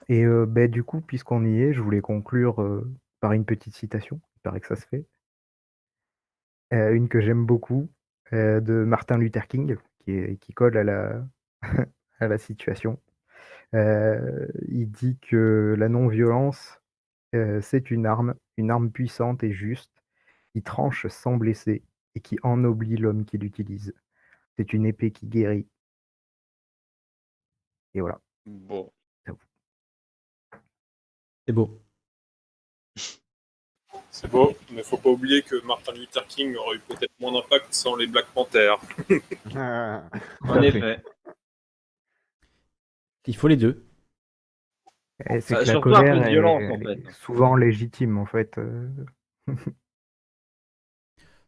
Et 0.08 0.24
euh, 0.24 0.46
ben, 0.46 0.70
du 0.70 0.84
coup, 0.84 1.00
puisqu'on 1.00 1.44
y 1.44 1.60
est, 1.60 1.72
je 1.74 1.80
voulais 1.82 2.00
conclure 2.00 2.62
euh, 2.62 2.90
par 3.20 3.32
une 3.32 3.44
petite 3.44 3.74
citation. 3.74 4.20
Il 4.36 4.40
paraît 4.40 4.60
que 4.60 4.66
ça 4.66 4.76
se 4.76 4.86
fait. 4.86 5.04
Une 6.70 7.08
que 7.08 7.20
j'aime 7.20 7.46
beaucoup, 7.46 7.88
euh, 8.32 8.60
de 8.60 8.84
Martin 8.84 9.18
Luther 9.18 9.46
King, 9.48 9.76
qui, 10.00 10.12
est- 10.12 10.36
qui 10.40 10.52
colle 10.54 10.76
à 10.76 10.84
la, 10.84 11.26
à 12.20 12.28
la 12.28 12.38
situation. 12.38 13.00
Euh, 13.74 14.48
il 14.68 14.90
dit 14.90 15.18
que 15.20 15.74
la 15.78 15.88
non-violence, 15.88 16.80
euh, 17.34 17.60
c'est 17.62 17.90
une 17.90 18.06
arme, 18.06 18.34
une 18.58 18.70
arme 18.70 18.90
puissante 18.90 19.44
et 19.44 19.52
juste, 19.52 19.92
qui 20.54 20.62
tranche 20.62 21.06
sans 21.08 21.36
blesser 21.36 21.82
et 22.14 22.20
qui 22.20 22.38
ennoblit 22.42 22.96
l'homme 22.96 23.24
qui 23.26 23.38
l'utilise. 23.38 23.94
C'est 24.56 24.72
une 24.74 24.86
épée 24.86 25.12
qui 25.12 25.26
guérit. 25.28 25.68
Et 27.94 28.00
voilà. 28.00 28.20
Bon. 28.46 28.90
C'est 31.46 31.52
beau. 31.52 31.80
C'est 34.20 34.28
beau, 34.28 34.52
mais 34.72 34.82
faut 34.82 34.96
pas 34.96 35.10
oublier 35.10 35.42
que 35.42 35.64
Martin 35.64 35.92
Luther 35.92 36.26
King 36.26 36.56
aurait 36.56 36.76
eu 36.76 36.80
peut-être 36.80 37.12
moins 37.20 37.30
d'impact 37.32 37.72
sans 37.72 37.94
les 37.94 38.08
Black 38.08 38.26
Panthers. 38.34 38.80
En 39.54 40.60
effet. 40.62 41.00
Il 43.26 43.36
faut 43.36 43.46
les 43.46 43.56
deux. 43.56 43.84
Et 45.30 45.40
c'est 45.40 45.54
Bah, 45.54 45.60
que 45.62 45.66
la 45.66 45.70
un 45.70 45.74
peu 45.74 45.80
colère 45.92 46.26
est- 46.26 46.30
violence, 46.30 46.62
en 46.62 46.74
elle 46.80 46.90
est 46.98 47.02
fait. 47.04 47.12
souvent 47.12 47.54
légitime, 47.54 48.18
en 48.18 48.26
fait. 48.26 48.58
euh. 48.58 48.88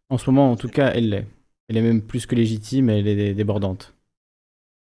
En 0.08 0.18
ce 0.18 0.30
moment, 0.30 0.52
en 0.52 0.56
tout 0.56 0.68
cas, 0.68 0.92
elle 0.94 1.08
l'est. 1.10 1.26
Elle 1.68 1.76
est 1.76 1.82
même 1.82 2.02
plus 2.06 2.26
que 2.26 2.34
légitime, 2.36 2.88
elle 2.90 3.06
est 3.08 3.16
dé- 3.16 3.34
débordante. 3.34 3.94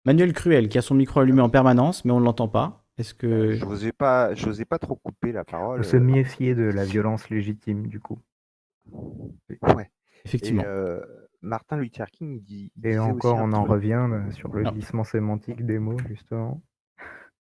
Manuel 0.05 0.33
Cruel, 0.33 0.69
qui 0.69 0.79
a 0.79 0.83
son 0.83 0.95
micro 0.95 1.21
allumé 1.21 1.41
en 1.41 1.51
permanence, 1.51 2.05
mais 2.05 2.13
on 2.13 2.21
ne 2.21 2.25
l'entend 2.25 2.49
pas. 2.49 2.82
Est-ce 3.03 3.15
que. 3.15 3.53
J'osais 3.57 3.91
pas, 3.91 4.33
j'osais 4.35 4.65
pas 4.65 4.79
trop 4.79 4.95
couper 4.95 5.33
la 5.33 5.43
parole. 5.45 5.85
Se 5.85 5.97
euh, 5.97 6.01
méfier 6.01 6.55
de 6.55 6.63
la 6.63 6.85
violence 6.85 7.31
légitime, 7.31 7.89
du 7.89 7.99
coup? 7.99 8.21
Ouais. 9.75 9.91
Effectivement. 10.25 10.63
Et, 10.63 10.67
euh, 10.67 11.01
Martin 11.41 11.79
Luther 11.79 12.09
King, 12.13 12.37
il 12.37 12.45
dit. 12.45 12.71
il 12.77 12.87
Et 12.87 12.99
encore, 13.01 13.39
on 13.39 13.53
en 13.53 13.63
truc. 13.65 13.71
revient 13.73 14.07
euh, 14.09 14.31
sur 14.31 14.53
le 14.55 14.63
Non. 14.63 14.71
glissement 14.71 15.03
sémantique 15.03 15.67
des 15.67 15.81
mots, 15.81 15.99
justement. 16.09 16.63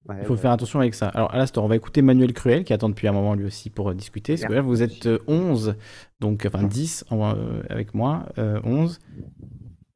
Ouais, 0.08 0.16
Il 0.20 0.24
faut 0.26 0.34
ouais. 0.34 0.38
faire 0.40 0.50
attention 0.50 0.80
avec 0.80 0.94
ça. 0.94 1.06
Alors, 1.10 1.32
à 1.32 1.36
l'instant, 1.38 1.64
on 1.64 1.68
va 1.68 1.76
écouter 1.76 2.02
Manuel 2.02 2.32
Cruel, 2.32 2.64
qui 2.64 2.72
attend 2.72 2.88
depuis 2.88 3.06
un 3.06 3.12
moment 3.12 3.34
lui 3.34 3.44
aussi 3.44 3.70
pour 3.70 3.90
euh, 3.90 3.94
discuter. 3.94 4.34
Parce 4.34 4.46
que 4.46 4.52
là, 4.52 4.62
vous 4.62 4.82
êtes 4.82 5.06
euh, 5.06 5.20
11, 5.28 5.76
donc, 6.18 6.44
enfin 6.44 6.64
10 6.64 7.04
en, 7.10 7.36
euh, 7.36 7.62
avec 7.70 7.94
moi, 7.94 8.26
euh, 8.38 8.60
11. 8.64 8.98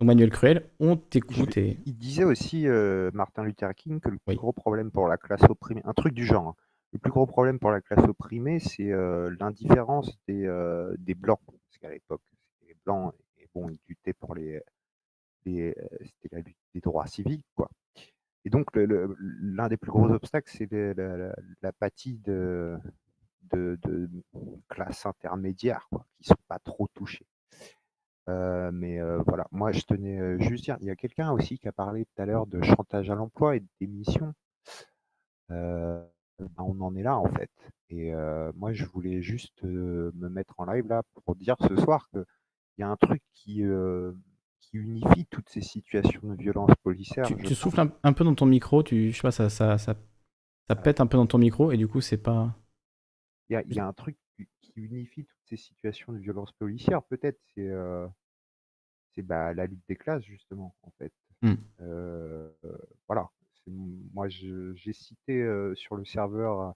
Donc, 0.01 0.07
Manuel 0.07 0.31
Cruel, 0.31 0.67
on 0.79 0.97
t'écoute 0.97 1.59
et. 1.59 1.79
Il 1.85 1.95
disait 1.95 2.25
aussi, 2.25 2.67
euh, 2.67 3.11
Martin 3.13 3.45
Luther 3.45 3.75
King, 3.75 4.01
que 4.01 4.09
le 4.09 4.17
plus 4.17 4.35
gros 4.35 4.53
problème 4.53 4.91
pour 4.91 5.09
la 5.09 5.19
classe 5.19 5.43
opprimée, 5.43 5.83
un 5.85 5.93
truc 5.93 6.15
du 6.15 6.25
genre, 6.25 6.49
hein, 6.49 6.55
le 6.95 6.99
plus 6.99 7.11
gros 7.11 7.27
problème 7.27 7.59
pour 7.59 7.71
la 7.71 7.83
classe 7.83 8.07
opprimée, 8.09 8.61
c'est 8.61 8.91
euh, 8.91 9.35
l'indifférence 9.39 10.19
des, 10.27 10.47
euh, 10.47 10.95
des 10.99 11.15
Blancs. 11.15 11.41
Parce 11.47 11.79
qu'à 11.83 11.91
l'époque, 11.91 12.23
les 12.67 12.75
Blancs, 12.87 13.13
et 13.37 13.47
bon, 13.55 13.69
ils 13.69 13.79
luttaient 13.89 14.15
pour 14.15 14.35
les. 14.35 14.63
les 15.45 15.77
c'était 16.03 16.35
la 16.35 16.41
lutte 16.41 16.57
des 16.75 16.81
droits 16.81 17.07
civiques, 17.07 17.45
quoi. 17.55 17.69
Et 18.47 18.49
donc, 18.49 18.69
l'un 18.75 19.69
des 19.69 19.77
plus 19.77 19.91
gros 19.91 20.09
obstacles, 20.09 20.51
c'est 20.51 20.97
l'apathie 21.61 22.17
de, 22.25 22.79
de, 23.53 23.79
de 23.83 24.09
classes 24.67 25.05
intermédiaires, 25.05 25.87
quoi, 25.91 26.07
qui 26.17 26.23
ne 26.23 26.29
sont 26.29 26.43
pas 26.49 26.59
trop 26.59 26.89
touchées. 26.95 27.27
Euh, 28.31 28.71
mais 28.73 29.01
euh, 29.01 29.23
voilà, 29.27 29.47
moi 29.51 29.73
je 29.73 29.81
tenais 29.81 30.19
euh, 30.21 30.39
juste 30.39 30.65
dire, 30.65 30.77
il 30.81 30.87
y 30.87 30.91
a 30.91 30.97
quelqu'un 30.97 31.33
aussi 31.33 31.59
qui 31.59 31.67
a 31.69 31.73
parlé 31.73 32.05
tout 32.05 32.23
à 32.23 32.27
l'heure 32.27 32.47
de 32.47 32.63
chantage 32.63 33.11
à 33.11 33.15
l'emploi 33.15 33.57
et 33.57 33.61
de 33.61 33.69
démission. 33.81 34.33
Euh, 35.51 36.01
ben, 36.39 36.49
on 36.59 36.81
en 36.81 36.95
est 36.95 37.03
là 37.03 37.19
en 37.19 37.29
fait. 37.33 37.51
Et 37.89 38.13
moi 38.55 38.73
je 38.73 38.85
voulais 38.85 39.21
juste 39.21 39.65
me 39.65 40.29
mettre 40.29 40.55
en 40.59 40.65
live 40.65 40.87
là 40.87 41.03
pour 41.25 41.35
dire 41.35 41.57
ce 41.69 41.75
soir 41.77 42.09
qu'il 42.11 42.25
y 42.79 42.83
a 42.85 42.89
un 42.89 42.97
truc 42.97 43.21
qui, 43.35 43.65
qui 44.61 44.77
unifie 44.77 45.27
toutes 45.27 45.49
ces 45.49 45.61
situations 45.61 46.21
de 46.23 46.37
violence 46.37 46.71
policière. 46.85 47.27
Tu, 47.27 47.37
tu 47.37 47.55
souffles 47.57 47.81
un, 47.81 47.91
un 48.05 48.13
peu 48.13 48.23
dans 48.23 48.37
ton 48.37 48.47
micro, 48.47 48.85
tu, 48.85 49.11
je 49.11 49.17
sais 49.17 49.23
pas, 49.23 49.33
ça, 49.33 49.51
ça, 49.51 49.77
ça, 49.77 49.97
ça 50.69 50.77
pète 50.77 51.01
un 51.01 51.09
peu 51.09 51.17
dans 51.17 51.27
ton 51.27 51.39
micro 51.39 51.73
et 51.73 51.77
du 51.77 51.89
coup, 51.89 52.01
c'est 52.01 52.23
pas. 52.23 52.55
Il 53.49 53.61
y 53.69 53.75
y 53.75 53.81
a 53.81 53.87
un 53.87 53.93
truc 53.93 54.17
qui 54.37 54.49
qui 54.61 54.73
unifie 54.77 55.25
toutes 55.25 55.49
ces 55.49 55.57
situations 55.57 56.13
de 56.13 56.19
violence 56.19 56.53
policière, 56.53 57.03
peut-être, 57.03 57.41
c'est 57.55 57.69
euh, 57.69 58.07
c'est, 59.15 59.23
bah, 59.23 59.55
la 59.55 59.67
lutte 59.67 59.83
des 59.89 59.97
classes, 59.97 60.25
justement, 60.25 60.75
en 60.83 60.91
fait. 60.93 61.13
Hmm. 61.43 61.55
Euh, 61.81 62.51
voilà. 63.09 63.31
Moi, 63.67 64.29
j'ai 64.29 64.93
cité 64.93 65.43
euh, 65.43 65.75
sur 65.75 65.97
le 65.97 66.05
serveur 66.05 66.75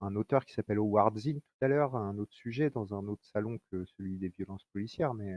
un 0.00 0.16
auteur 0.16 0.44
qui 0.44 0.52
s'appelle 0.54 0.78
Howard 0.78 1.16
Zinn 1.18 1.40
tout 1.40 1.64
à 1.64 1.68
l'heure, 1.68 1.96
un 1.96 2.18
autre 2.18 2.32
sujet 2.32 2.70
dans 2.70 2.94
un 2.94 3.06
autre 3.06 3.24
salon 3.24 3.58
que 3.70 3.84
celui 3.84 4.18
des 4.18 4.28
violences 4.28 4.64
policières, 4.72 5.14
mais 5.14 5.34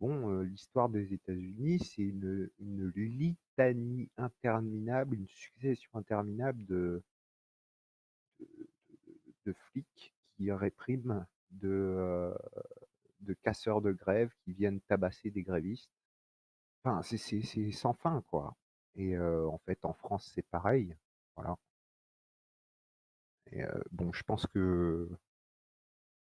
bon, 0.00 0.30
euh, 0.30 0.42
l'histoire 0.44 0.88
des 0.88 1.14
États-Unis, 1.14 1.78
c'est 1.78 2.02
une, 2.02 2.50
une 2.58 2.90
litanie 2.94 4.10
interminable, 4.16 5.16
une 5.16 5.28
succession 5.28 5.90
interminable 5.94 6.64
de, 6.66 7.02
de 9.46 9.52
flics 9.52 10.14
qui 10.36 10.52
répriment, 10.52 11.26
de, 11.50 11.68
euh, 11.70 12.34
de 13.20 13.34
casseurs 13.34 13.80
de 13.80 13.92
grève 13.92 14.32
qui 14.44 14.52
viennent 14.52 14.80
tabasser 14.82 15.30
des 15.30 15.42
grévistes. 15.42 15.90
Enfin, 16.84 17.02
c'est 17.02 17.18
sans 17.72 17.94
fin, 17.94 18.22
quoi. 18.28 18.56
Et 18.94 19.16
euh, 19.16 19.46
en 19.48 19.58
fait, 19.58 19.84
en 19.84 19.92
France, 19.92 20.30
c'est 20.34 20.46
pareil. 20.46 20.96
Voilà. 21.36 21.56
Et 23.52 23.62
euh, 23.62 23.82
bon, 23.92 24.12
je 24.12 24.22
pense 24.22 24.46
que 24.46 25.08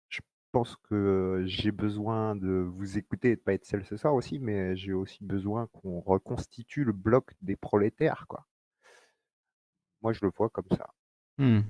je 0.09 0.21
pense 0.51 0.75
que 0.77 1.43
j'ai 1.45 1.71
besoin 1.71 2.35
de 2.35 2.49
vous 2.49 2.97
écouter 2.97 3.31
et 3.31 3.35
de 3.35 3.41
pas 3.41 3.53
être 3.53 3.65
seul 3.65 3.85
ce 3.85 3.97
soir 3.97 4.13
aussi, 4.13 4.39
mais 4.39 4.75
j'ai 4.75 4.93
aussi 4.93 5.23
besoin 5.23 5.67
qu'on 5.67 5.99
reconstitue 6.01 6.83
le 6.83 6.93
bloc 6.93 7.33
des 7.41 7.55
prolétaires, 7.55 8.25
quoi. 8.27 8.47
Moi, 10.01 10.13
je 10.13 10.23
le 10.23 10.31
vois 10.35 10.49
comme 10.49 10.69
ça. 10.71 10.93
Hmm. 11.37 11.61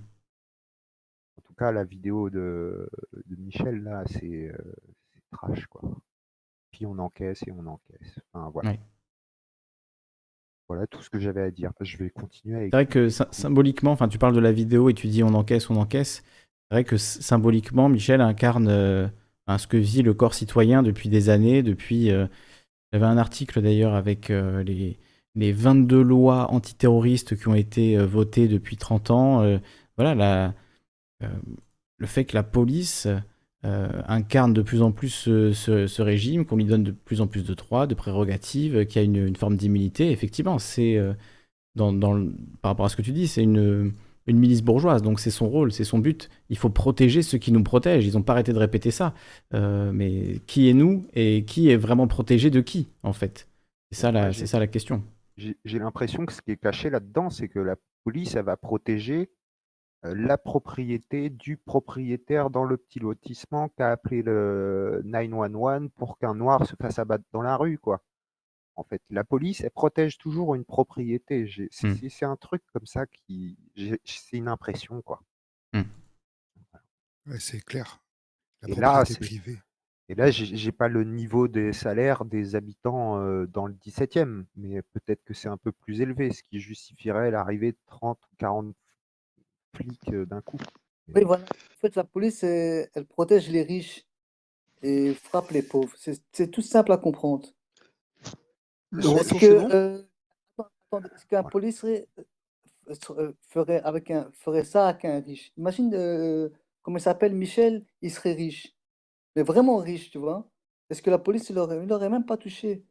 En 1.37 1.41
tout 1.41 1.53
cas, 1.55 1.71
la 1.71 1.83
vidéo 1.83 2.29
de, 2.29 2.89
de 3.25 3.35
Michel, 3.35 3.83
là, 3.83 4.03
c'est 4.07 4.49
euh, 4.49 4.73
c'est 4.87 4.94
trash, 5.37 5.65
quoi. 5.67 5.81
Puis 6.71 6.85
on 6.85 6.97
encaisse 6.99 7.41
et 7.47 7.51
on 7.51 7.65
encaisse. 7.67 8.19
Enfin, 8.33 8.49
voilà. 8.49 8.71
Ouais. 8.71 8.79
Voilà 10.67 10.87
tout 10.87 11.01
ce 11.01 11.09
que 11.09 11.19
j'avais 11.19 11.41
à 11.41 11.51
dire. 11.51 11.71
Je 11.81 11.97
vais 11.97 12.09
continuer 12.09 12.55
avec. 12.57 12.71
C'est 12.71 12.77
vrai 12.77 12.85
que 12.87 13.09
sy- 13.09 13.23
symboliquement, 13.31 13.91
enfin, 13.91 14.07
tu 14.07 14.17
parles 14.17 14.33
de 14.35 14.39
la 14.39 14.51
vidéo 14.51 14.89
et 14.89 14.93
tu 14.93 15.07
dis 15.07 15.23
on 15.23 15.33
encaisse, 15.33 15.69
on 15.69 15.75
encaisse. 15.75 16.23
C'est 16.69 16.75
vrai 16.75 16.83
que 16.83 16.97
symboliquement, 16.97 17.87
Michel 17.87 18.21
incarne 18.21 18.67
euh, 18.67 19.07
ce 19.59 19.67
que 19.67 19.77
vit 19.77 20.01
le 20.01 20.13
corps 20.15 20.33
citoyen 20.33 20.81
depuis 20.81 21.09
des 21.09 21.29
années. 21.29 21.61
Depuis, 21.61 22.09
euh, 22.11 22.25
avait 22.91 23.05
un 23.05 23.17
article 23.17 23.61
d'ailleurs 23.61 23.93
avec 23.93 24.31
euh, 24.31 24.63
les, 24.63 24.97
les 25.35 25.51
22 25.51 26.01
lois 26.01 26.51
antiterroristes 26.51 27.37
qui 27.37 27.47
ont 27.47 27.55
été 27.55 27.97
votées 27.97 28.47
depuis 28.47 28.77
30 28.77 29.11
ans. 29.11 29.59
Voilà, 29.97 30.15
la, 30.15 30.53
le 31.97 32.07
fait 32.07 32.25
que 32.25 32.35
la 32.35 32.43
police 32.43 33.07
incarne 34.07 34.53
de 34.53 34.61
plus 34.61 34.81
en 34.81 34.91
plus 34.91 35.09
ce, 35.09 35.53
ce- 35.53 35.87
ce 35.87 36.01
régime, 36.01 36.45
qu'on 36.45 36.57
lui 36.57 36.65
donne 36.65 36.83
de 36.83 36.91
plus 36.91 37.21
en 37.21 37.27
plus 37.27 37.43
de 37.43 37.53
droits, 37.53 37.87
de 37.87 37.95
prérogatives, 37.95 38.75
euh, 38.77 38.85
qu'il 38.85 38.97
y 38.97 38.99
a 38.99 39.05
une, 39.05 39.27
une 39.27 39.35
forme 39.35 39.55
d'immunité, 39.57 40.11
effectivement, 40.11 40.59
c'est 40.59 40.97
euh, 40.97 41.13
dans, 41.75 41.93
dans 41.93 42.13
le- 42.13 42.33
par 42.61 42.71
rapport 42.71 42.85
à 42.85 42.89
ce 42.89 42.95
que 42.95 43.01
tu 43.01 43.11
dis, 43.11 43.27
c'est 43.27 43.43
une, 43.43 43.93
une 44.27 44.37
milice 44.39 44.61
bourgeoise, 44.63 45.01
donc 45.01 45.19
c'est 45.19 45.31
son 45.31 45.49
rôle, 45.49 45.71
c'est 45.71 45.83
son 45.83 45.99
but. 45.99 46.29
Il 46.49 46.57
faut 46.57 46.69
protéger 46.69 47.21
ceux 47.21 47.37
qui 47.37 47.51
nous 47.51 47.63
protègent. 47.63 48.05
Ils 48.05 48.13
n'ont 48.13 48.23
pas 48.23 48.33
arrêté 48.33 48.53
de 48.53 48.59
répéter 48.59 48.91
ça. 48.91 49.13
Euh, 49.53 49.91
mais 49.93 50.39
qui 50.47 50.69
est 50.69 50.73
nous 50.73 51.05
et 51.13 51.43
qui 51.45 51.69
est 51.69 51.77
vraiment 51.77 52.07
protégé 52.07 52.49
de 52.49 52.61
qui, 52.61 52.87
en 53.03 53.13
fait? 53.13 53.47
C'est 53.91 53.99
ça, 54.01 54.11
la, 54.11 54.33
c'est 54.33 54.47
ça 54.47 54.59
la 54.59 54.67
question. 54.67 55.03
J'ai 55.37 55.79
l'impression 55.79 56.25
que 56.25 56.33
ce 56.33 56.41
qui 56.41 56.51
est 56.51 56.57
caché 56.57 56.89
là-dedans, 56.89 57.29
c'est 57.29 57.49
que 57.49 57.59
la 57.59 57.75
police, 58.03 58.35
elle 58.35 58.45
va 58.45 58.57
protéger 58.57 59.21
euh, 59.21 59.27
la 60.13 60.37
propriété 60.37 61.29
du 61.29 61.57
propriétaire 61.57 62.49
dans 62.49 62.63
le 62.65 62.77
petit 62.77 62.99
lotissement 62.99 63.69
qui 63.69 63.81
a 63.81 63.91
appelé 63.91 64.21
le 64.21 65.01
911 65.05 65.89
pour 65.95 66.17
qu'un 66.17 66.35
noir 66.35 66.65
se 66.67 66.75
fasse 66.75 66.99
abattre 66.99 67.23
dans 67.31 67.41
la 67.41 67.55
rue, 67.57 67.77
quoi. 67.77 68.03
En 68.75 68.83
fait, 68.83 69.01
la 69.09 69.23
police, 69.23 69.61
elle 69.61 69.71
protège 69.71 70.17
toujours 70.17 70.53
une 70.53 70.65
propriété. 70.65 71.49
C'est 71.71 71.87
Hmm. 71.87 72.09
c'est- 72.09 72.25
un 72.25 72.35
truc 72.35 72.61
comme 72.73 72.85
ça 72.85 73.05
qui, 73.05 73.57
c'est 74.03 74.37
une 74.37 74.49
impression, 74.49 75.01
quoi. 75.01 75.21
Ouais, 77.27 77.39
c'est 77.39 77.61
clair. 77.61 78.01
La 78.61 78.69
Et 78.69 78.75
là, 78.79 78.91
propriété 78.93 79.13
c'est- 79.13 79.19
privée. 79.19 79.59
et 80.09 80.15
là, 80.15 80.29
j'ai 80.29 80.45
j'ai 80.45 80.71
pas 80.71 80.87
le 80.87 81.03
niveau 81.03 81.47
des 81.47 81.73
salaires 81.73 82.23
des 82.25 82.55
habitants 82.55 83.19
euh, 83.19 83.47
dans 83.47 83.65
le 83.65 83.73
17e, 83.73 84.45
mais 84.55 84.81
peut-être 84.93 85.23
que 85.23 85.33
c'est 85.33 85.47
un 85.47 85.57
peu 85.57 85.71
plus 85.71 86.01
élevé, 86.01 86.31
ce 86.31 86.43
qui 86.43 86.59
justifierait 86.59 87.31
l'arrivée 87.31 87.71
de 87.71 87.77
30 87.87 88.19
ou 88.31 88.35
40 88.37 88.75
flics 89.75 90.09
euh, 90.13 90.25
d'un 90.25 90.41
coup. 90.41 90.57
Oui, 91.13 91.23
voilà. 91.23 91.43
En 91.43 91.79
fait, 91.81 91.95
la 91.95 92.03
police, 92.03 92.43
euh, 92.43 92.85
elle 92.93 93.05
protège 93.05 93.49
les 93.49 93.63
riches 93.63 94.05
et 94.81 95.13
frappe 95.13 95.51
les 95.51 95.61
pauvres. 95.61 95.93
C'est 95.97 96.19
c'est 96.31 96.49
tout 96.49 96.61
simple 96.61 96.91
à 96.91 96.97
comprendre. 96.97 97.47
Le 98.91 99.01
Est-ce 99.19 99.45
euh, 99.73 100.03
qu'un 101.29 101.43
policier 101.43 102.07
euh, 102.17 102.95
euh, 103.11 103.33
ferait, 103.49 103.81
avec 103.81 104.09
un, 104.09 104.31
ferait 104.33 104.63
ça 104.63 104.87
avec 104.87 105.05
un 105.05 105.19
riche? 105.19 105.51
Imagine, 105.57 105.91
euh, 105.93 106.49
comment 106.81 106.97
il 106.97 107.01
s'appelle, 107.01 107.35
Michel, 107.35 107.83
il 108.01 108.11
serait 108.11 108.33
riche, 108.33 108.75
mais 109.35 109.43
vraiment 109.43 109.77
riche, 109.77 110.11
tu 110.11 110.17
vois. 110.17 110.47
Est-ce 110.89 111.01
que 111.01 111.09
la 111.09 111.19
police, 111.19 111.49
il 111.49 111.55
l'aurait, 111.55 112.09
même 112.09 112.25
pas 112.25 112.37
touché? 112.37 112.83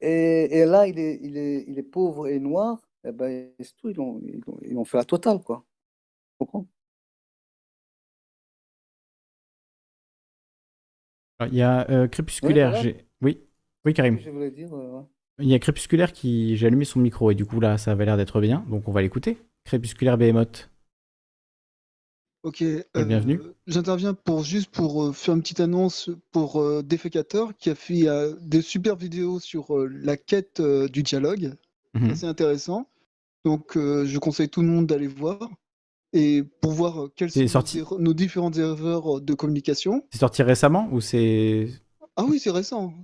Et, 0.00 0.58
et 0.58 0.64
là, 0.64 0.86
il 0.86 0.98
est, 0.98 1.20
il 1.22 1.36
est, 1.36 1.64
il 1.68 1.78
est 1.78 1.82
pauvre 1.82 2.26
et 2.28 2.40
noir, 2.40 2.80
eh 3.04 3.12
ben, 3.12 3.50
c'est 3.60 3.76
tout, 3.76 3.90
ils 3.90 4.00
ont, 4.00 4.20
ils 4.24 4.42
ont, 4.46 4.58
ils 4.62 4.76
ont 4.76 4.84
fait 4.84 4.98
la 4.98 5.04
totale, 5.04 5.40
quoi. 5.42 5.64
Comprends? 6.38 6.66
Il 11.46 11.54
y 11.54 11.62
a 11.62 11.88
euh, 11.90 12.08
Crépusculaire. 12.08 12.70
voilà. 12.70 12.82
j'ai- 12.82 13.06
Oui, 13.20 13.40
oui, 13.84 13.94
Karim. 13.94 14.18
Je 14.18 14.30
voulais 14.30 14.50
dire, 14.50 14.72
euh, 14.74 14.98
ouais. 14.98 15.02
Il 15.40 15.48
y 15.48 15.54
a 15.54 15.58
Crépusculaire 15.58 16.12
qui. 16.12 16.56
J'ai 16.56 16.66
allumé 16.66 16.84
son 16.84 16.98
micro 17.00 17.30
et 17.30 17.34
du 17.34 17.44
coup, 17.44 17.60
là, 17.60 17.78
ça 17.78 17.92
avait 17.92 18.04
l'air 18.04 18.16
d'être 18.16 18.40
bien. 18.40 18.64
Donc, 18.68 18.88
on 18.88 18.92
va 18.92 19.02
l'écouter. 19.02 19.38
Crépusculaire 19.64 20.18
Behemoth. 20.18 20.68
Ok, 22.44 22.62
euh, 22.62 23.52
j'interviens 23.66 24.14
pour 24.14 24.44
juste 24.44 24.70
pour 24.70 25.02
euh, 25.04 25.12
faire 25.12 25.34
une 25.34 25.42
petite 25.42 25.58
annonce 25.60 26.08
pour 26.30 26.60
euh, 26.60 26.82
Défécateur 26.82 27.54
qui 27.56 27.68
a 27.68 27.74
fait 27.74 28.08
euh, 28.08 28.36
des 28.40 28.62
super 28.62 28.94
vidéos 28.94 29.40
sur 29.40 29.76
euh, 29.76 29.88
la 29.88 30.16
quête 30.16 30.60
euh, 30.60 30.88
du 30.88 31.02
dialogue. 31.02 31.54
Mhm. 31.94 32.14
C'est 32.14 32.26
intéressant. 32.26 32.88
Donc 33.44 33.76
euh, 33.76 34.06
je 34.06 34.18
conseille 34.18 34.48
tout 34.48 34.62
le 34.62 34.68
monde 34.68 34.86
d'aller 34.86 35.08
voir 35.08 35.50
et 36.12 36.42
pour 36.60 36.72
voir 36.72 37.04
euh, 37.04 37.12
quelles 37.14 37.30
sont 37.30 37.40
nos 37.40 37.46
sorti- 37.48 37.82
nos 37.98 38.14
différentes 38.14 38.56
erreurs 38.56 39.20
de 39.20 39.34
communication. 39.34 40.06
C'est 40.10 40.18
sorti 40.18 40.42
récemment 40.42 40.88
ou 40.92 41.00
c'est. 41.00 41.68
Ah 42.16 42.24
oui, 42.24 42.38
c'est 42.40 42.50
récent. 42.50 42.94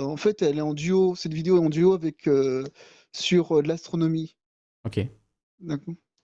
En 0.00 0.16
fait 0.16 0.42
elle 0.42 0.58
est 0.58 0.62
en 0.62 0.74
duo, 0.74 1.14
cette 1.14 1.34
vidéo 1.34 1.56
est 1.56 1.64
en 1.64 1.70
duo 1.70 1.92
avec 1.92 2.26
euh, 2.26 2.64
sur 3.12 3.58
euh, 3.58 3.62
l'astronomie. 3.62 4.36
Ok. 4.84 5.00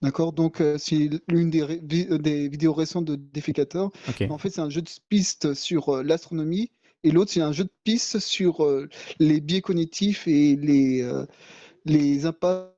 D'accord. 0.01 0.33
Donc 0.33 0.59
euh, 0.59 0.77
c'est 0.77 1.09
l'une 1.29 1.49
des, 1.49 1.63
ré- 1.63 1.81
euh, 2.11 2.17
des 2.17 2.49
vidéos 2.49 2.73
récentes 2.73 3.05
de 3.05 3.15
Défécateur. 3.15 3.91
Ok. 4.09 4.27
En 4.29 4.37
fait, 4.37 4.49
c'est 4.49 4.61
un 4.61 4.69
jeu 4.69 4.81
de 4.81 4.89
pistes 5.09 5.53
sur 5.53 5.89
euh, 5.89 6.03
l'astronomie 6.03 6.71
et 7.03 7.11
l'autre, 7.11 7.31
c'est 7.31 7.41
un 7.41 7.51
jeu 7.53 7.63
de 7.63 7.71
pistes 7.83 8.19
sur 8.19 8.65
euh, 8.65 8.89
les 9.19 9.39
biais 9.39 9.61
cognitifs 9.61 10.27
et 10.27 10.55
les, 10.57 11.01
euh, 11.01 11.25
les 11.85 12.25
impasses 12.25 12.69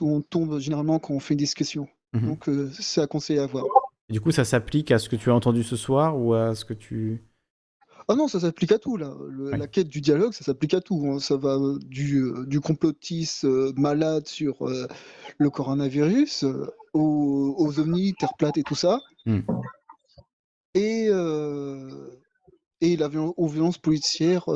où 0.00 0.08
on 0.08 0.22
tombe 0.22 0.58
généralement 0.60 0.98
quand 0.98 1.14
on 1.14 1.20
fait 1.20 1.34
une 1.34 1.38
discussion. 1.38 1.88
Mhm. 2.12 2.26
Donc, 2.26 2.48
euh, 2.48 2.70
c'est 2.78 3.00
à 3.00 3.06
conseiller 3.06 3.40
à 3.40 3.46
voir. 3.46 3.64
Et 4.08 4.12
du 4.12 4.20
coup, 4.20 4.32
ça 4.32 4.44
s'applique 4.44 4.90
à 4.90 4.98
ce 4.98 5.08
que 5.08 5.16
tu 5.16 5.30
as 5.30 5.34
entendu 5.34 5.62
ce 5.62 5.76
soir 5.76 6.18
ou 6.18 6.34
à 6.34 6.54
ce 6.54 6.64
que 6.64 6.74
tu. 6.74 7.24
Ah 8.08 8.16
non, 8.16 8.26
ça 8.26 8.40
s'applique 8.40 8.72
à 8.72 8.78
tout, 8.78 8.96
là. 8.96 9.14
Le- 9.28 9.52
La 9.52 9.68
quête 9.68 9.88
du 9.88 10.00
dialogue, 10.00 10.32
ça 10.32 10.44
s'applique 10.44 10.74
à 10.74 10.80
tout. 10.80 11.06
hein. 11.06 11.20
Ça 11.20 11.36
va 11.36 11.54
euh, 11.54 11.78
du, 11.78 12.22
euh, 12.22 12.44
du 12.46 12.60
complotiste 12.60 13.44
euh, 13.44 13.72
malade 13.76 14.26
sur 14.26 14.66
euh, 14.66 14.88
le 15.38 15.50
coronavirus 15.50 16.44
aux, 16.92 17.54
aux 17.56 17.78
ovnis, 17.78 18.14
Terre 18.18 18.34
plate 18.36 18.58
et 18.58 18.64
tout 18.64 18.74
ça. 18.74 18.98
Hmm. 19.26 19.40
Et, 20.74 21.08
et 22.80 22.96
la 22.96 23.08
aux 23.08 23.48
violences 23.48 23.78
policières 23.78 24.46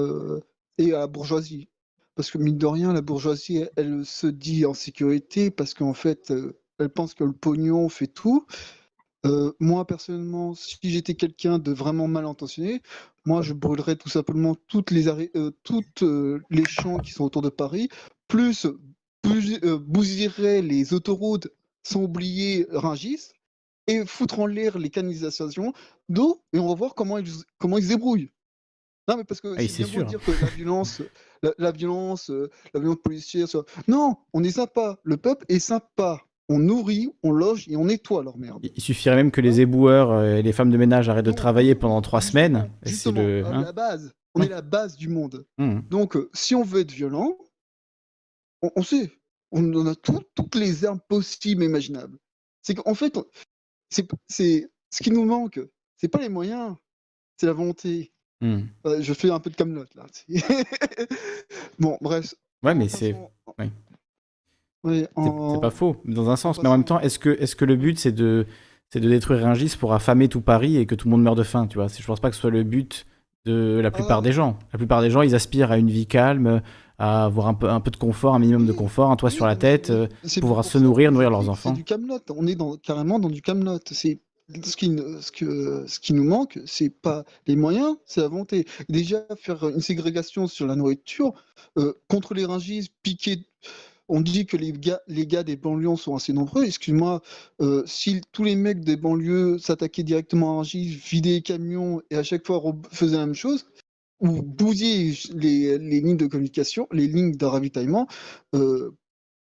et 0.78 0.92
à 0.92 0.98
la 1.00 1.06
bourgeoisie. 1.06 1.68
Parce 2.14 2.30
que 2.30 2.38
mine 2.38 2.58
de 2.58 2.66
rien, 2.66 2.92
la 2.92 3.00
bourgeoisie, 3.02 3.58
elle, 3.58 3.70
elle 3.76 4.06
se 4.06 4.26
dit 4.28 4.64
en 4.66 4.74
sécurité 4.74 5.50
parce 5.50 5.74
qu'en 5.74 5.94
fait, 5.94 6.30
euh, 6.30 6.56
elle 6.78 6.90
pense 6.90 7.14
que 7.14 7.24
le 7.24 7.32
pognon 7.32 7.88
fait 7.88 8.06
tout. 8.06 8.46
Euh, 9.26 9.52
moi, 9.58 9.86
personnellement, 9.86 10.54
si 10.54 10.78
j'étais 10.82 11.14
quelqu'un 11.14 11.58
de 11.58 11.72
vraiment 11.72 12.08
mal 12.08 12.26
intentionné, 12.26 12.82
moi, 13.24 13.40
je 13.40 13.54
brûlerais 13.54 13.96
tout 13.96 14.10
simplement 14.10 14.54
toutes 14.68 14.90
les, 14.90 15.08
euh, 15.08 15.50
toutes, 15.62 16.02
euh, 16.02 16.42
les 16.50 16.66
champs 16.66 16.98
qui 16.98 17.12
sont 17.12 17.24
autour 17.24 17.40
de 17.40 17.48
Paris, 17.48 17.88
plus 18.28 18.66
bousi- 19.24 19.60
bousillerais 19.78 20.60
les 20.60 20.92
autoroutes 20.92 21.48
sans 21.82 22.02
oublier 22.02 22.66
Rungis, 22.70 23.30
et 23.86 24.04
foutre 24.06 24.40
en 24.40 24.46
l'air 24.46 24.78
les 24.78 24.90
canalisations 24.90 25.72
d'eau, 26.08 26.42
et 26.52 26.58
on 26.58 26.68
va 26.68 26.74
voir 26.74 26.94
comment 26.94 27.18
ils, 27.18 27.30
comment 27.58 27.78
ils 27.78 27.84
se 27.84 27.88
débrouillent. 27.88 28.30
Non, 29.08 29.16
mais 29.18 29.24
parce 29.24 29.40
que 29.40 29.54
Ah 29.56 29.68
c'est 29.68 29.84
sûr. 29.84 30.06
dire 30.06 30.20
que 30.20 30.30
la 30.30 30.48
violence, 30.48 31.02
la, 31.42 31.52
la 31.58 31.72
violence, 31.72 32.30
la 32.30 32.80
violence 32.80 33.02
policière, 33.02 33.46
non, 33.86 34.16
on 34.32 34.42
est 34.42 34.52
sympa. 34.52 34.98
Le 35.02 35.18
peuple 35.18 35.44
est 35.48 35.58
sympa. 35.58 36.22
On 36.50 36.58
nourrit, 36.58 37.10
on 37.22 37.30
loge 37.32 37.66
et 37.68 37.76
on 37.76 37.86
nettoie 37.86 38.22
leur 38.22 38.36
merde. 38.36 38.68
Il 38.74 38.82
suffirait 38.82 39.16
même 39.16 39.30
que 39.30 39.40
les 39.40 39.60
éboueurs 39.62 40.10
euh, 40.10 40.36
et 40.36 40.42
les 40.42 40.52
femmes 40.52 40.70
de 40.70 40.76
ménage 40.76 41.08
arrêtent 41.08 41.24
de 41.24 41.32
travailler 41.32 41.74
pendant 41.74 42.02
trois 42.02 42.20
semaines. 42.20 42.70
et 42.84 42.90
Justement, 42.90 43.22
le. 43.22 43.46
hein 43.46 43.62
la 43.62 43.72
base, 43.72 44.12
on 44.34 44.42
est 44.42 44.48
la 44.48 44.60
base 44.60 44.96
du 44.96 45.08
monde. 45.08 45.46
Hmm. 45.58 45.80
Donc, 45.88 46.16
euh, 46.16 46.28
si 46.34 46.54
on 46.54 46.62
veut 46.62 46.80
être 46.80 46.90
violent, 46.92 47.38
on, 48.62 48.70
on 48.76 48.82
sait, 48.82 49.10
on 49.52 49.72
en 49.74 49.86
a 49.86 49.94
tout- 49.94 50.22
toutes 50.34 50.54
les 50.56 50.84
armes 50.84 51.00
possibles 51.08 51.62
et 51.62 51.66
imaginables. 51.66 52.18
C'est 52.62 52.74
qu'en 52.74 52.94
fait, 52.94 53.16
on- 53.16 53.24
c'est 54.28 54.68
ce 54.90 55.02
qui 55.02 55.10
nous 55.10 55.24
manque, 55.24 55.60
c'est 55.96 56.08
pas 56.08 56.20
les 56.20 56.28
moyens, 56.28 56.76
c'est 57.38 57.46
la 57.46 57.52
volonté. 57.54 58.12
Hmm. 58.42 58.62
Euh, 58.86 59.00
je 59.00 59.14
fais 59.14 59.30
un 59.30 59.40
peu 59.40 59.48
de 59.48 59.56
camelote 59.56 59.94
là. 59.94 60.04
bon, 61.78 61.96
bref. 62.02 62.34
Ouais, 62.62 62.74
mais 62.74 62.88
c'est. 62.88 63.14
ouais. 63.58 63.70
C'est- 64.84 65.08
en- 65.16 65.54
C'est 65.54 65.60
pas 65.60 65.70
faux, 65.70 65.96
dans 66.04 66.30
un 66.30 66.36
sens. 66.36 66.62
Mais 66.62 66.68
en 66.68 66.72
même 66.72 66.84
temps, 66.84 67.00
est-ce 67.00 67.18
que, 67.18 67.30
est 67.30 67.54
que 67.54 67.64
le 67.64 67.76
but, 67.76 67.98
c'est 67.98 68.12
de, 68.12 68.46
c'est 68.90 69.00
de 69.00 69.08
détruire 69.08 69.40
Rungis 69.42 69.76
pour 69.78 69.92
affamer 69.94 70.28
tout 70.28 70.40
Paris 70.40 70.76
et 70.76 70.86
que 70.86 70.94
tout 70.94 71.08
le 71.08 71.12
monde 71.12 71.22
meure 71.22 71.34
de 71.36 71.42
faim 71.42 71.66
tu 71.66 71.78
vois? 71.78 71.86
Je 71.88 72.04
pense 72.06 72.20
pas 72.20 72.30
que 72.30 72.34
ce 72.36 72.40
soit 72.42 72.50
le 72.50 72.62
but 72.64 73.06
de 73.44 73.80
la 73.82 73.90
plupart 73.90 74.22
des 74.22 74.32
gens. 74.32 74.58
La 74.72 74.78
plupart 74.78 75.02
des 75.02 75.10
gens, 75.10 75.22
ils 75.22 75.34
aspirent 75.34 75.70
à 75.72 75.78
une 75.78 75.90
vie 75.90 76.06
calme, 76.06 76.62
à 76.98 77.24
avoir 77.24 77.48
un 77.48 77.54
peu, 77.54 77.68
un 77.68 77.80
peu 77.80 77.90
de 77.90 77.96
confort, 77.96 78.34
un 78.34 78.38
minimum 78.38 78.66
de 78.66 78.72
confort, 78.72 79.10
un 79.10 79.16
toit 79.16 79.30
sur 79.30 79.46
la 79.46 79.56
tête, 79.56 79.90
euh, 79.90 80.06
c'est 80.22 80.40
pouvoir 80.40 80.64
se 80.64 80.78
nourrir, 80.78 81.10
nourrir 81.12 81.28
c'est- 81.28 81.32
leurs 81.32 81.42
C'est 81.42 81.48
enfants. 81.50 81.72
du 81.72 81.84
Camelot. 81.84 82.20
On 82.34 82.46
est 82.46 82.54
dans, 82.54 82.76
carrément 82.76 83.18
dans 83.18 83.28
du 83.28 83.42
Camelot. 83.42 83.78
C'est 83.90 84.20
ce 84.62 84.76
qui, 84.76 84.96
ce 85.20 85.32
que, 85.32 85.84
ce 85.86 85.98
qui 86.00 86.12
nous 86.14 86.24
manque, 86.24 86.58
c'est 86.66 86.90
pas 86.90 87.24
les 87.46 87.56
moyens, 87.56 87.96
c'est 88.06 88.20
la 88.20 88.28
volonté. 88.28 88.66
Déjà 88.88 89.22
faire 89.36 89.68
une 89.68 89.80
ségrégation 89.80 90.46
sur 90.46 90.66
la 90.66 90.76
nourriture 90.76 91.32
euh, 91.78 91.94
contre 92.08 92.32
les 92.34 92.44
ringis, 92.46 92.90
piquer. 93.02 93.44
On 94.08 94.20
dit 94.20 94.44
que 94.44 94.56
les 94.56 94.72
gars, 94.72 95.00
les 95.08 95.26
gars 95.26 95.42
des 95.42 95.56
banlieues 95.56 95.96
sont 95.96 96.14
assez 96.14 96.32
nombreux. 96.32 96.64
Excuse-moi, 96.64 97.22
euh, 97.60 97.82
si 97.86 98.20
tous 98.32 98.44
les 98.44 98.54
mecs 98.54 98.80
des 98.80 98.96
banlieues 98.96 99.58
s'attaquaient 99.58 100.02
directement 100.02 100.52
à 100.52 100.56
Rungis, 100.56 100.88
vidaient 100.88 101.30
les 101.30 101.42
camions 101.42 102.02
et 102.10 102.16
à 102.16 102.22
chaque 102.22 102.46
fois 102.46 102.62
faisaient 102.90 103.16
la 103.16 103.26
même 103.26 103.34
chose, 103.34 103.66
ou 104.20 104.42
bousillaient 104.42 105.14
les, 105.34 105.78
les 105.78 106.00
lignes 106.00 106.16
de 106.16 106.26
communication, 106.26 106.86
les 106.92 107.06
lignes 107.06 107.36
de 107.36 107.46
ravitaillement, 107.46 108.06
euh, 108.54 108.90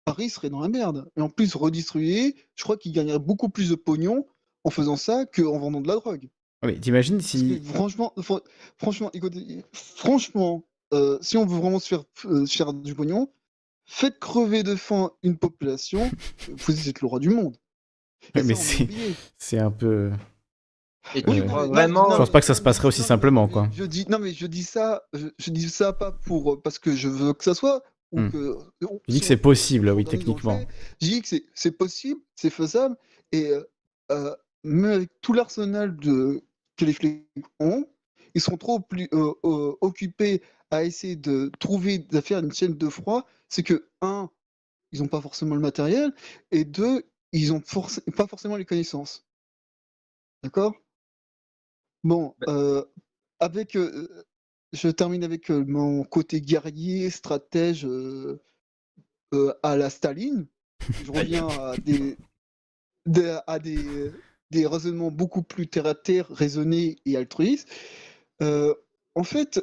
Paris 0.05 0.31
serait 0.31 0.51
dans 0.51 0.61
la 0.61 0.69
merde. 0.69 1.09
Et 1.17 1.21
en 1.21 1.29
plus, 1.29 1.55
redistribuer, 1.55 2.37
je 2.57 2.65
crois 2.65 2.77
qu'il 2.77 2.93
gagnerait 2.93 3.19
beaucoup 3.19 3.49
plus 3.49 3.71
de 3.71 3.75
pognon 3.75 4.27
en 4.65 4.71
faisant 4.71 4.97
ça 4.97 5.25
qu'en 5.25 5.59
vendant 5.59 5.81
de 5.81 5.89
la 5.89 5.95
drogue. 5.95 6.29
Ouais, 6.63 6.73
mais 6.73 6.79
t'imagines 6.79 7.21
si. 7.21 7.61
Franchement, 7.65 8.13
fr- 8.19 8.43
franchement, 8.77 9.11
écoutez, 9.15 9.65
franchement, 9.73 10.65
euh, 10.93 11.17
si 11.23 11.39
on 11.39 11.47
veut 11.47 11.59
vraiment 11.59 11.79
se 11.79 11.89
faire, 11.89 12.05
euh, 12.27 12.45
se 12.45 12.57
faire 12.57 12.75
du 12.75 12.95
pognon, 12.95 13.31
faites 13.91 14.19
crever 14.19 14.63
de 14.63 14.77
faim 14.77 15.11
une 15.23 15.37
population, 15.37 16.11
vous 16.67 16.89
êtes 16.89 17.01
le 17.01 17.07
roi 17.09 17.19
du 17.19 17.29
monde. 17.31 17.57
Mais 18.35 18.55
c'est, 18.55 18.89
c'est 19.39 19.59
un 19.59 19.71
peu. 19.71 20.11
Et 21.15 21.23
tu 21.23 21.31
Euh, 21.31 21.47
crois 21.47 21.67
non, 21.67 21.73
vraiment. 21.75 22.09
non, 22.09 22.13
Je 22.13 22.19
pense 22.19 22.31
pas 22.31 22.41
que 22.41 22.47
ça 22.47 22.55
se 22.55 22.63
passerait 22.63 22.87
aussi 22.89 23.03
simplement, 23.03 23.49
quoi. 23.49 23.69
Je 23.73 23.85
dis, 23.85 24.07
non, 24.09 24.19
mais 24.19 24.33
je 24.33 24.47
dis 24.47 24.63
ça, 24.63 25.03
je, 25.13 25.29
je 25.39 25.51
dis 25.51 25.69
ça 25.69 25.93
pas 25.93 26.13
pour, 26.13 26.63
parce 26.63 26.79
que 26.79 26.95
je 26.95 27.09
veux 27.09 27.33
que 27.33 27.43
ça 27.45 27.55
soit, 27.55 27.83
ou 28.13 28.19
que 28.31 28.57
on- 28.83 28.99
Tu 28.99 29.03
dis 29.09 29.15
si 29.15 29.21
que 29.21 29.27
c'est 29.27 29.37
possible, 29.37 29.91
oui, 29.91 30.05
techniquement. 30.05 30.59
fait, 30.59 30.69
je 31.01 31.07
dis 31.09 31.23
que 31.23 31.37
c'est 31.55 31.73
possible, 31.73 32.21
c'est 32.37 32.51
faisable, 32.51 32.97
et 33.33 33.49
euh, 33.51 33.63
euh, 34.13 34.35
même 34.63 34.93
avec 34.93 35.11
tout 35.23 35.33
l'arsenal 35.33 35.97
de 35.97 36.43
que 36.77 36.85
les 36.85 36.93
flics 36.93 37.27
ont, 37.59 37.87
ils 38.35 38.41
sont 38.41 38.57
trop 38.57 38.79
plus 38.81 39.09
euh, 39.13 39.33
euh, 39.45 39.73
occupés 39.81 40.43
à 40.71 40.85
essayer 40.85 41.17
de 41.17 41.51
trouver, 41.59 41.99
de 41.99 42.21
faire 42.21 42.39
une 42.39 42.53
chaîne 42.53 42.77
de 42.77 42.89
froid. 42.89 43.27
C'est 43.51 43.63
que 43.63 43.91
un, 44.01 44.31
ils 44.93 45.03
n'ont 45.03 45.09
pas 45.09 45.21
forcément 45.21 45.55
le 45.55 45.61
matériel, 45.61 46.15
et 46.51 46.65
deux, 46.65 47.05
ils 47.33 47.49
n'ont 47.53 47.61
pas 47.61 48.27
forcément 48.27 48.57
les 48.57 48.65
connaissances. 48.65 49.27
D'accord? 50.43 50.75
Bon, 52.03 52.35
euh, 52.49 52.85
avec, 53.41 53.77
euh, 53.77 54.25
je 54.73 54.89
termine 54.89 55.23
avec 55.23 55.51
euh, 55.51 55.65
mon 55.67 56.03
côté 56.05 56.41
guerrier, 56.41 57.11
stratège 57.11 57.85
euh, 57.85 58.41
euh, 59.35 59.53
à 59.63 59.77
la 59.77 59.91
Staline. 59.91 60.47
Je 61.05 61.11
reviens 61.13 61.47
à 61.47 61.77
des, 61.77 62.17
des- 63.07 63.39
à 63.47 63.59
des, 63.59 64.13
des 64.51 64.67
raisonnements 64.67 65.11
beaucoup 65.11 65.43
plus 65.43 65.67
terre 65.67 65.87
à 65.87 65.95
terre, 65.95 66.27
raisonnés 66.31 66.97
et 67.05 67.17
altruistes. 67.17 67.69
Euh, 68.43 68.75
en 69.15 69.25
fait, 69.25 69.61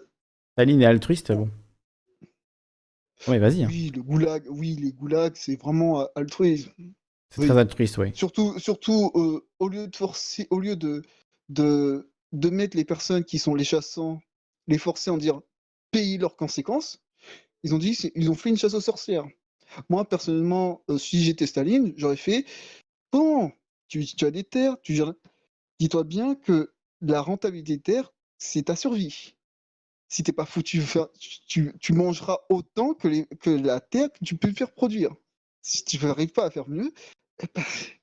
Staline 0.53 0.81
est 0.81 0.85
altruiste, 0.85 1.31
bon. 1.31 1.49
Oui, 3.27 3.39
vas-y. 3.39 3.63
hein. 3.63 3.67
oui, 3.69 3.91
le 3.95 4.01
goulag, 4.01 4.45
oui, 4.49 4.75
les 4.75 4.91
goulags, 4.91 5.35
c'est 5.35 5.55
vraiment 5.59 6.01
euh, 6.01 6.05
altruisme. 6.15 6.71
C'est 7.29 7.41
Oui. 7.41 7.47
très 7.47 7.57
altruiste, 7.57 7.97
oui. 7.97 8.11
Surtout, 8.13 8.57
surtout 8.59 9.11
euh, 9.15 9.47
au 9.59 9.67
lieu 9.67 9.87
de 9.87 9.95
forcer, 9.95 10.47
au 10.49 10.59
lieu 10.59 10.75
de, 10.75 11.01
de, 11.49 12.11
de 12.31 12.49
mettre 12.49 12.77
les 12.77 12.85
personnes 12.85 13.23
qui 13.23 13.39
sont 13.39 13.55
les 13.55 13.63
chassants, 13.63 14.21
les 14.67 14.77
forcer 14.77 15.09
en 15.09 15.17
dire 15.17 15.41
payer 15.91 16.17
leurs 16.17 16.35
conséquences, 16.35 16.99
ils 17.63 17.73
ont 17.73 17.77
dit, 17.79 17.97
ils 18.15 18.29
ont 18.29 18.35
fait 18.35 18.49
une 18.49 18.57
chasse 18.57 18.73
aux 18.73 18.81
sorcières. 18.81 19.25
Moi, 19.89 20.05
personnellement, 20.05 20.83
euh, 20.89 20.97
si 20.97 21.23
j'étais 21.23 21.47
Staline, 21.47 21.93
j'aurais 21.97 22.15
fait 22.17 22.45
bon, 23.11 23.51
tu, 23.87 24.05
tu 24.05 24.25
as 24.25 24.31
des 24.31 24.43
terres, 24.43 24.77
tu 24.81 24.99
dis-toi 25.79 26.03
bien 26.03 26.35
que 26.35 26.73
la 27.01 27.21
rentabilité 27.21 27.75
des 27.77 27.81
terres, 27.81 28.13
c'est 28.37 28.63
ta 28.63 28.75
survie. 28.75 29.35
Si 30.09 30.23
t'es 30.23 30.31
pas 30.31 30.45
foutu, 30.45 30.81
tu, 31.47 31.73
tu 31.79 31.93
mangeras 31.93 32.37
autant 32.49 32.93
que, 32.93 33.07
les, 33.07 33.25
que 33.41 33.49
la 33.49 33.79
terre 33.79 34.09
que 34.11 34.23
tu 34.23 34.35
peux 34.35 34.51
faire 34.51 34.71
produire. 34.71 35.11
Si 35.61 35.83
tu 35.83 36.03
n'arrives 36.05 36.31
pas 36.31 36.45
à 36.45 36.49
faire 36.49 36.69
mieux, 36.69 36.93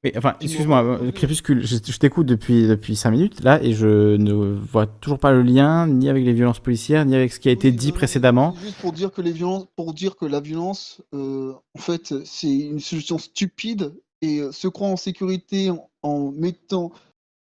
Mais, 0.05 0.17
enfin, 0.17 0.37
excuse-moi, 0.41 0.85
euh, 0.85 1.13
Crépuscule, 1.13 1.67
je, 1.67 1.77
je 1.77 1.99
t'écoute 1.99 2.27
depuis, 2.27 2.69
depuis 2.69 2.95
5 2.95 3.11
minutes 3.11 3.43
là 3.43 3.63
et 3.63 3.73
je 3.73 4.17
ne 4.17 4.33
vois 4.33 4.87
toujours 4.87 5.19
pas 5.19 5.33
le 5.33 5.43
lien 5.43 5.87
ni 5.87 6.09
avec 6.09 6.25
les 6.25 6.33
violences 6.33 6.61
policières 6.61 7.05
ni 7.05 7.17
avec 7.17 7.33
ce 7.33 7.41
qui 7.41 7.49
a 7.49 7.53
été 7.53 7.73
dit 7.73 7.93
précédemment. 7.93 8.55
Juste 8.63 8.79
pour 8.79 8.93
dire 8.93 9.11
que 9.11 9.23
les 9.23 9.33
violences, 9.33 9.67
pour 9.77 9.95
dire 9.95 10.17
que 10.17 10.27
la 10.27 10.41
violence, 10.41 11.03
euh, 11.15 11.53
en 11.77 11.81
fait, 11.81 12.15
c'est 12.25 12.55
une 12.55 12.81
solution 12.81 13.19
stupide 13.19 13.95
et 14.23 14.39
euh, 14.39 14.53
se 14.53 14.69
croire 14.69 14.91
en 14.91 14.97
sécurité 14.97 15.71
en, 15.71 15.91
en 16.03 16.31
mettant, 16.31 16.93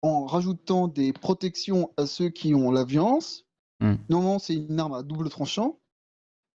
en 0.03 0.25
rajoutant 0.25 0.89
des 0.89 1.13
protections 1.13 1.91
à 1.97 2.07
ceux 2.07 2.31
qui 2.31 2.55
ont 2.55 2.71
la 2.71 2.85
violence. 2.85 3.45
Hmm. 3.81 3.95
Non, 4.09 4.39
c'est 4.39 4.55
une 4.55 4.79
arme 4.81 4.95
à 4.95 5.03
double 5.03 5.29
tranchant. 5.29 5.79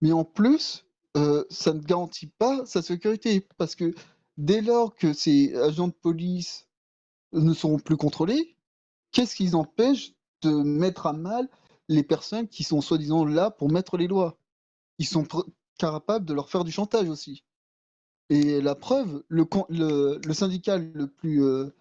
Mais 0.01 0.13
en 0.13 0.25
plus, 0.25 0.85
euh, 1.17 1.45
ça 1.51 1.73
ne 1.73 1.81
garantit 1.81 2.27
pas 2.27 2.67
sa 2.67 2.83
sécurité 2.83 3.47
parce 3.57 3.75
que 3.75 3.95
dès 4.37 4.61
lors 4.61 4.95
que 4.95 5.13
ces 5.13 5.55
agents 5.57 5.89
de 5.89 5.93
police 5.95 6.69
ne 7.33 7.55
seront 7.55 7.79
plus 7.79 7.97
contrôlés, 7.97 8.57
qu'est-ce 9.13 9.37
qui 9.37 9.55
empêche 9.55 10.13
de 10.43 10.51
mettre 10.51 11.07
à 11.07 11.13
mal 11.13 11.49
les 11.89 12.03
personnes 12.03 12.49
qui 12.49 12.65
sont 12.65 12.81
soi-disant 12.81 13.25
là 13.25 13.51
pour 13.51 13.71
mettre 13.71 13.97
les 13.97 14.07
lois? 14.09 14.39
Ils 14.99 15.07
sont 15.07 15.27
capables 15.79 16.27
de 16.27 16.35
leur 16.35 16.51
faire 16.51 16.65
du 16.65 16.73
chantage 16.73 17.09
aussi. 17.09 17.45
Et 18.29 18.61
la 18.61 18.75
preuve, 18.75 19.25
le, 19.29 19.45
con- 19.45 19.67
le, 19.69 20.19
plus, 21.07 21.43
euh, 21.43 21.73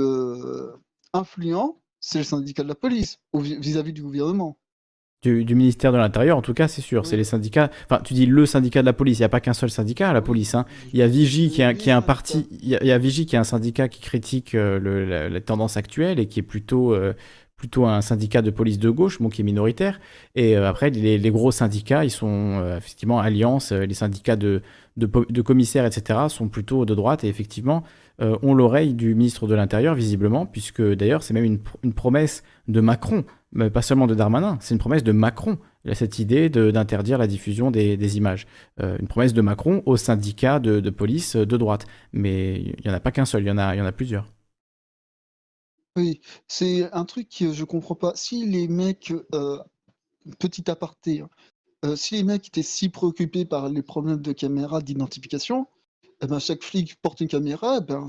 euh, 0.00 0.76
influent, 1.12 1.80
c'est 2.10 2.18
le 2.18 2.24
syndicat 2.24 2.62
de 2.62 2.68
la 2.68 2.74
police 2.74 3.18
vis- 3.34 3.58
vis-à-vis 3.58 3.92
du 3.92 4.02
gouvernement. 4.02 4.58
Du, 5.22 5.44
du 5.44 5.56
ministère 5.56 5.90
de 5.92 5.96
l'Intérieur, 5.98 6.38
en 6.38 6.42
tout 6.42 6.54
cas, 6.54 6.68
c'est 6.68 6.80
sûr. 6.80 7.04
C'est 7.04 7.16
les 7.16 7.24
syndicats. 7.24 7.70
Enfin, 7.90 8.00
tu 8.04 8.14
dis 8.14 8.24
le 8.24 8.46
syndicat 8.46 8.82
de 8.82 8.86
la 8.86 8.92
police. 8.92 9.18
Il 9.18 9.22
n'y 9.22 9.26
a 9.26 9.28
pas 9.28 9.40
qu'un 9.40 9.52
seul 9.52 9.68
syndicat 9.68 10.10
à 10.10 10.12
la 10.12 10.22
police. 10.22 10.54
hein. 10.54 10.64
Il 10.92 10.98
y 11.00 11.02
a 11.02 11.08
Vigie 11.08 11.50
qui 11.50 11.60
est 11.60 11.64
un, 11.64 11.74
qui 11.74 11.88
est 11.88 11.92
un 11.92 12.02
parti. 12.02 12.46
Il 12.62 12.68
y 12.68 12.76
a, 12.76 12.82
il 12.82 12.86
y 12.86 12.92
a 12.92 12.98
Vigie 12.98 13.26
qui 13.26 13.34
est 13.34 13.38
un 13.38 13.42
syndicat 13.44 13.88
qui 13.88 14.00
critique 14.00 14.54
euh, 14.54 14.78
le- 14.78 15.04
la, 15.04 15.28
la 15.28 15.40
tendance 15.40 15.76
actuelle 15.76 16.20
et 16.20 16.26
qui 16.28 16.38
est 16.38 16.44
plutôt, 16.44 16.94
euh, 16.94 17.14
plutôt 17.58 17.86
un 17.86 18.00
syndicat 18.00 18.40
de 18.40 18.50
police 18.50 18.78
de 18.78 18.88
gauche, 18.88 19.20
bon, 19.20 19.28
qui 19.28 19.42
est 19.42 19.44
minoritaire. 19.44 20.00
Et 20.36 20.56
euh, 20.56 20.68
après, 20.68 20.90
les, 20.90 21.30
gros 21.30 21.50
syndicats, 21.50 22.04
ils 22.04 22.10
sont 22.10 22.60
euh, 22.60 22.78
effectivement 22.78 23.18
Alliance, 23.18 23.72
euh, 23.72 23.84
les 23.84 23.94
syndicats 23.94 24.36
de, 24.36 24.62
de, 24.96 25.42
commissaires, 25.42 25.84
etc., 25.84 26.20
sont 26.28 26.48
plutôt 26.48 26.86
de 26.86 26.94
droite 26.94 27.24
et 27.24 27.28
effectivement 27.28 27.82
ont 28.42 28.52
l'oreille 28.52 28.94
du 28.94 29.14
ministre 29.14 29.46
de 29.46 29.54
l'Intérieur, 29.54 29.94
visiblement, 29.94 30.44
puisque 30.44 30.82
d'ailleurs, 30.82 31.22
c'est 31.22 31.34
même 31.34 31.44
une, 31.44 31.60
une 31.84 31.92
promesse 31.92 32.42
de 32.66 32.80
Macron, 32.80 33.24
mais 33.52 33.70
pas 33.70 33.80
seulement 33.80 34.08
de 34.08 34.16
Darmanin, 34.16 34.58
c'est 34.60 34.74
une 34.74 34.80
promesse 34.80 35.04
de 35.04 35.12
Macron, 35.12 35.58
cette 35.92 36.18
idée 36.18 36.48
d'interdire 36.48 37.16
la 37.16 37.28
diffusion 37.28 37.70
des, 37.70 38.16
images. 38.16 38.48
Une 38.80 39.06
promesse 39.06 39.34
de 39.34 39.40
Macron 39.40 39.84
aux 39.86 39.96
syndicats 39.96 40.58
de, 40.58 40.80
de 40.80 40.90
police 40.90 41.36
de 41.36 41.56
droite. 41.56 41.86
Mais 42.12 42.56
il 42.56 42.74
n'y 42.84 42.90
en 42.90 42.94
a 42.94 42.98
pas 42.98 43.12
qu'un 43.12 43.24
seul, 43.24 43.44
il 43.44 43.46
y 43.46 43.50
y 43.50 43.52
en 43.52 43.86
a 43.86 43.92
plusieurs. 43.92 44.26
Oui, 45.98 46.20
c'est 46.46 46.88
un 46.92 47.04
truc 47.04 47.28
que 47.28 47.52
je 47.52 47.64
comprends 47.64 47.96
pas. 47.96 48.12
Si 48.14 48.46
les 48.46 48.68
mecs, 48.68 49.12
euh, 49.34 49.58
petit 50.38 50.70
aparté, 50.70 51.22
hein, 51.22 51.28
euh, 51.84 51.96
si 51.96 52.14
les 52.14 52.22
mecs 52.22 52.46
étaient 52.46 52.62
si 52.62 52.88
préoccupés 52.88 53.44
par 53.44 53.68
les 53.68 53.82
problèmes 53.82 54.22
de 54.22 54.30
caméra 54.30 54.80
d'identification, 54.80 55.66
eh 56.22 56.28
ben, 56.28 56.38
chaque 56.38 56.62
flic 56.62 56.94
porte 57.02 57.20
une 57.20 57.26
caméra, 57.26 57.78
eh 57.78 57.84
ben, 57.84 58.06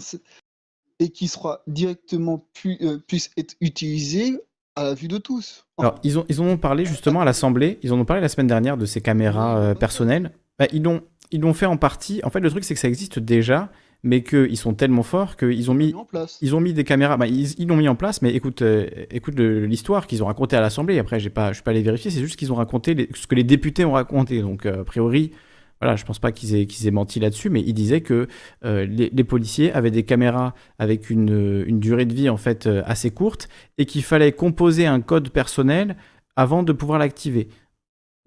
et 0.99 1.09
qui 1.09 1.27
sera 1.27 1.63
directement 1.65 2.47
pu- 2.53 2.77
euh, 2.81 2.99
puisse 2.99 3.31
être 3.37 3.55
utilisé 3.59 4.39
à 4.75 4.83
la 4.83 4.93
vue 4.93 5.07
de 5.07 5.17
tous. 5.17 5.65
Alors, 5.79 5.95
ils, 6.03 6.19
ont, 6.19 6.25
ils 6.29 6.41
en 6.41 6.45
ont 6.45 6.57
parlé 6.57 6.85
justement 6.85 7.21
à 7.21 7.25
l'Assemblée, 7.25 7.79
ils 7.81 7.91
en 7.91 7.97
ont 7.97 8.05
parlé 8.05 8.21
la 8.21 8.29
semaine 8.29 8.45
dernière 8.45 8.77
de 8.77 8.85
ces 8.85 9.01
caméras 9.01 9.73
personnelles. 9.73 10.31
Bah, 10.59 10.67
ils 10.71 10.83
l'ont 10.83 11.53
fait 11.55 11.65
en 11.65 11.77
partie. 11.77 12.21
En 12.23 12.29
fait, 12.29 12.39
le 12.39 12.51
truc, 12.51 12.63
c'est 12.63 12.75
que 12.75 12.79
ça 12.79 12.87
existe 12.87 13.17
déjà, 13.17 13.71
mais 14.03 14.23
qu'ils 14.23 14.57
sont 14.57 14.73
tellement 14.73 15.03
forts 15.03 15.35
qu'ils 15.35 15.69
ont 15.69 15.73
mis, 15.73 15.93
ils 16.41 16.55
ont 16.55 16.61
mis 16.61 16.73
des 16.73 16.83
caméras. 16.83 17.17
Bah, 17.17 17.27
ils 17.27 17.67
l'ont 17.67 17.75
mis 17.75 17.87
en 17.87 17.95
place, 17.95 18.21
mais 18.21 18.33
écoute, 18.33 18.61
euh, 18.61 18.87
écoute 19.11 19.37
l'histoire 19.37 20.07
qu'ils 20.07 20.23
ont 20.23 20.27
racontée 20.27 20.55
à 20.55 20.61
l'Assemblée. 20.61 20.99
Après, 20.99 21.19
j'ai 21.19 21.29
pas, 21.29 21.49
je 21.49 21.55
suis 21.55 21.63
pas 21.63 21.71
allé 21.71 21.81
vérifier, 21.81 22.09
c'est 22.11 22.21
juste 22.21 22.37
qu'ils 22.37 22.51
ont 22.53 22.55
raconté 22.55 22.93
les- 22.93 23.09
ce 23.13 23.27
que 23.27 23.35
les 23.35 23.43
députés 23.43 23.83
ont 23.85 23.91
raconté. 23.93 24.41
Donc, 24.41 24.65
euh, 24.65 24.81
a 24.81 24.83
priori, 24.85 25.31
voilà, 25.81 25.95
je 25.95 26.05
pense 26.05 26.19
pas 26.19 26.31
qu'ils 26.31 26.55
aient, 26.55 26.65
qu'ils 26.65 26.87
aient 26.87 26.91
menti 26.91 27.19
là-dessus, 27.19 27.49
mais 27.49 27.61
ils 27.61 27.73
disaient 27.73 28.01
que 28.01 28.27
euh, 28.65 28.85
les, 28.85 29.09
les 29.13 29.23
policiers 29.23 29.71
avaient 29.73 29.91
des 29.91 30.03
caméras 30.03 30.53
avec 30.77 31.09
une, 31.09 31.63
une 31.67 31.79
durée 31.79 32.05
de 32.05 32.13
vie 32.13 32.29
en 32.29 32.37
fait 32.37 32.67
assez 32.85 33.11
courte 33.11 33.47
et 33.77 33.85
qu'il 33.85 34.03
fallait 34.03 34.31
composer 34.31 34.85
un 34.87 35.01
code 35.01 35.29
personnel 35.29 35.95
avant 36.35 36.63
de 36.63 36.71
pouvoir 36.73 36.99
l'activer. 36.99 37.47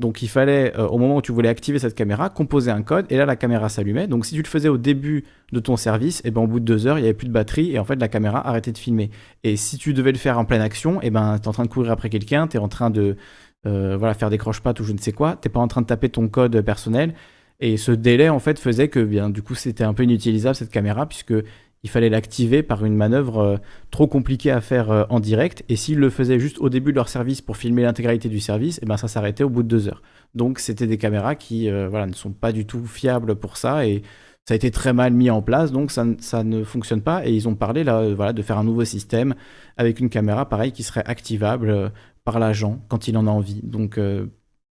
Donc 0.03 0.21
il 0.21 0.29
fallait, 0.29 0.77
euh, 0.77 0.89
au 0.89 0.99
moment 0.99 1.17
où 1.19 1.23
tu 1.23 1.31
voulais 1.31 1.49
activer 1.49 1.79
cette 1.79 1.95
caméra, 1.95 2.29
composer 2.29 2.73
un 2.73 2.83
code 2.83 3.07
et 3.09 3.17
là 3.17 3.25
la 3.25 3.37
caméra 3.37 3.69
s'allumait. 3.69 4.09
Donc 4.09 4.27
si 4.27 4.35
tu 4.35 4.43
le 4.43 4.49
faisais 4.49 4.69
au 4.69 4.77
début 4.77 5.25
de 5.53 5.61
ton 5.61 5.77
service, 5.77 6.21
et 6.25 6.33
ben 6.33 6.43
au 6.43 6.49
bout 6.49 6.59
de 6.59 6.65
deux 6.65 6.89
heures, 6.89 6.99
il 6.99 7.03
n'y 7.03 7.07
avait 7.07 7.17
plus 7.17 7.29
de 7.29 7.33
batterie 7.33 7.71
et 7.71 7.79
en 7.79 7.85
fait 7.85 7.95
la 7.95 8.09
caméra 8.09 8.47
arrêtait 8.47 8.73
de 8.73 8.79
filmer. 8.79 9.11
Et 9.45 9.57
si 9.57 9.79
tu 9.79 9.95
devais 9.95 10.11
le 10.11 10.19
faire 10.19 10.41
en 10.41 10.45
pleine 10.45 10.61
action, 10.61 11.01
et 11.03 11.11
ben 11.11 11.39
tu 11.39 11.45
es 11.45 11.49
en 11.49 11.53
train 11.53 11.63
de 11.63 11.69
courir 11.69 11.93
après 11.93 12.11
quelqu'un, 12.11 12.49
tu 12.49 12.57
es 12.57 12.61
en 12.61 12.67
train 12.67 12.91
de 12.91 13.17
euh, 13.65 13.97
voilà, 13.97 14.15
faire 14.15 14.29
des 14.29 14.39
croche-pattes 14.39 14.81
ou 14.81 14.85
je 14.85 14.93
ne 14.93 14.99
sais 14.99 15.13
quoi, 15.13 15.37
t'es 15.37 15.49
pas 15.49 15.61
en 15.61 15.69
train 15.69 15.83
de 15.83 15.87
taper 15.87 16.09
ton 16.09 16.27
code 16.27 16.61
personnel. 16.63 17.15
Et 17.61 17.77
ce 17.77 17.93
délai 17.93 18.29
en 18.29 18.41
fait 18.41 18.59
faisait 18.59 18.89
que 18.89 18.99
bien 18.99 19.31
du 19.31 19.41
coup 19.41 19.55
c'était 19.55 19.85
un 19.85 19.95
peu 19.95 20.03
inutilisable 20.03 20.57
cette 20.57 20.73
caméra 20.73 21.07
puisque 21.07 21.35
il 21.83 21.91
fallait 21.91 22.09
l'activer 22.09 22.62
par 22.62 22.85
une 22.85 22.94
manœuvre 22.94 23.39
euh, 23.39 23.57
trop 23.91 24.07
compliquée 24.07 24.51
à 24.51 24.61
faire 24.61 24.91
euh, 24.91 25.05
en 25.11 25.20
direct. 25.20 25.65
Et 25.69 25.77
s'ils 25.77 25.99
le 25.99 26.11
faisaient 26.11 26.39
juste 26.39 26.59
au 26.59 26.69
début 26.69 26.93
de 26.93 26.97
leur 26.97 27.09
service 27.09 27.41
pour 27.41 27.57
filmer 27.57 27.83
l'intégralité 27.83 28.28
du 28.28 28.41
service, 28.41 28.78
et 28.83 28.86
ben 28.86 28.97
ça 28.97 29.09
s'arrêtait 29.09 29.44
au 29.44 29.51
bout 29.51 29.62
de 29.62 29.69
deux 29.69 29.89
heures. 29.89 30.02
Donc 30.35 30.59
c'était 30.59 30.86
des 30.86 30.99
caméras 30.99 31.35
qui 31.35 31.69
euh, 31.70 31.89
voilà, 31.89 32.07
ne 32.07 32.15
sont 32.15 32.33
pas 32.33 32.52
du 32.52 32.67
tout 32.67 32.85
fiables 32.86 33.35
pour 33.36 33.57
ça. 33.57 33.86
Et 33.86 34.02
ça 34.47 34.55
a 34.55 34.57
été 34.57 34.70
très 34.70 34.93
mal 34.93 35.12
mis 35.12 35.31
en 35.31 35.43
place, 35.43 35.73
donc 35.73 35.91
ça, 35.93 36.05
ne- 36.05 36.65
fonctionne 36.65 37.02
pas. 37.02 37.27
Et 37.27 37.33
ils 37.33 37.49
ont 37.49 37.55
parlé 37.55 37.85
là, 37.85 38.33
de 38.33 38.43
faire 38.43 38.59
un 38.59 38.65
nouveau 38.65 38.85
système 38.85 39.35
avec 39.77 40.01
une 40.01 40.09
caméra 40.11 40.49
pareil 40.49 40.73
qui 40.73 40.83
serait 40.83 41.05
activable 41.07 41.93
par 42.25 42.39
l'agent 42.39 42.81
quand 42.89 43.09
il 43.09 43.17
en 43.17 43.27
a 43.27 43.31
envie. 43.31 43.61
Donc 43.62 43.99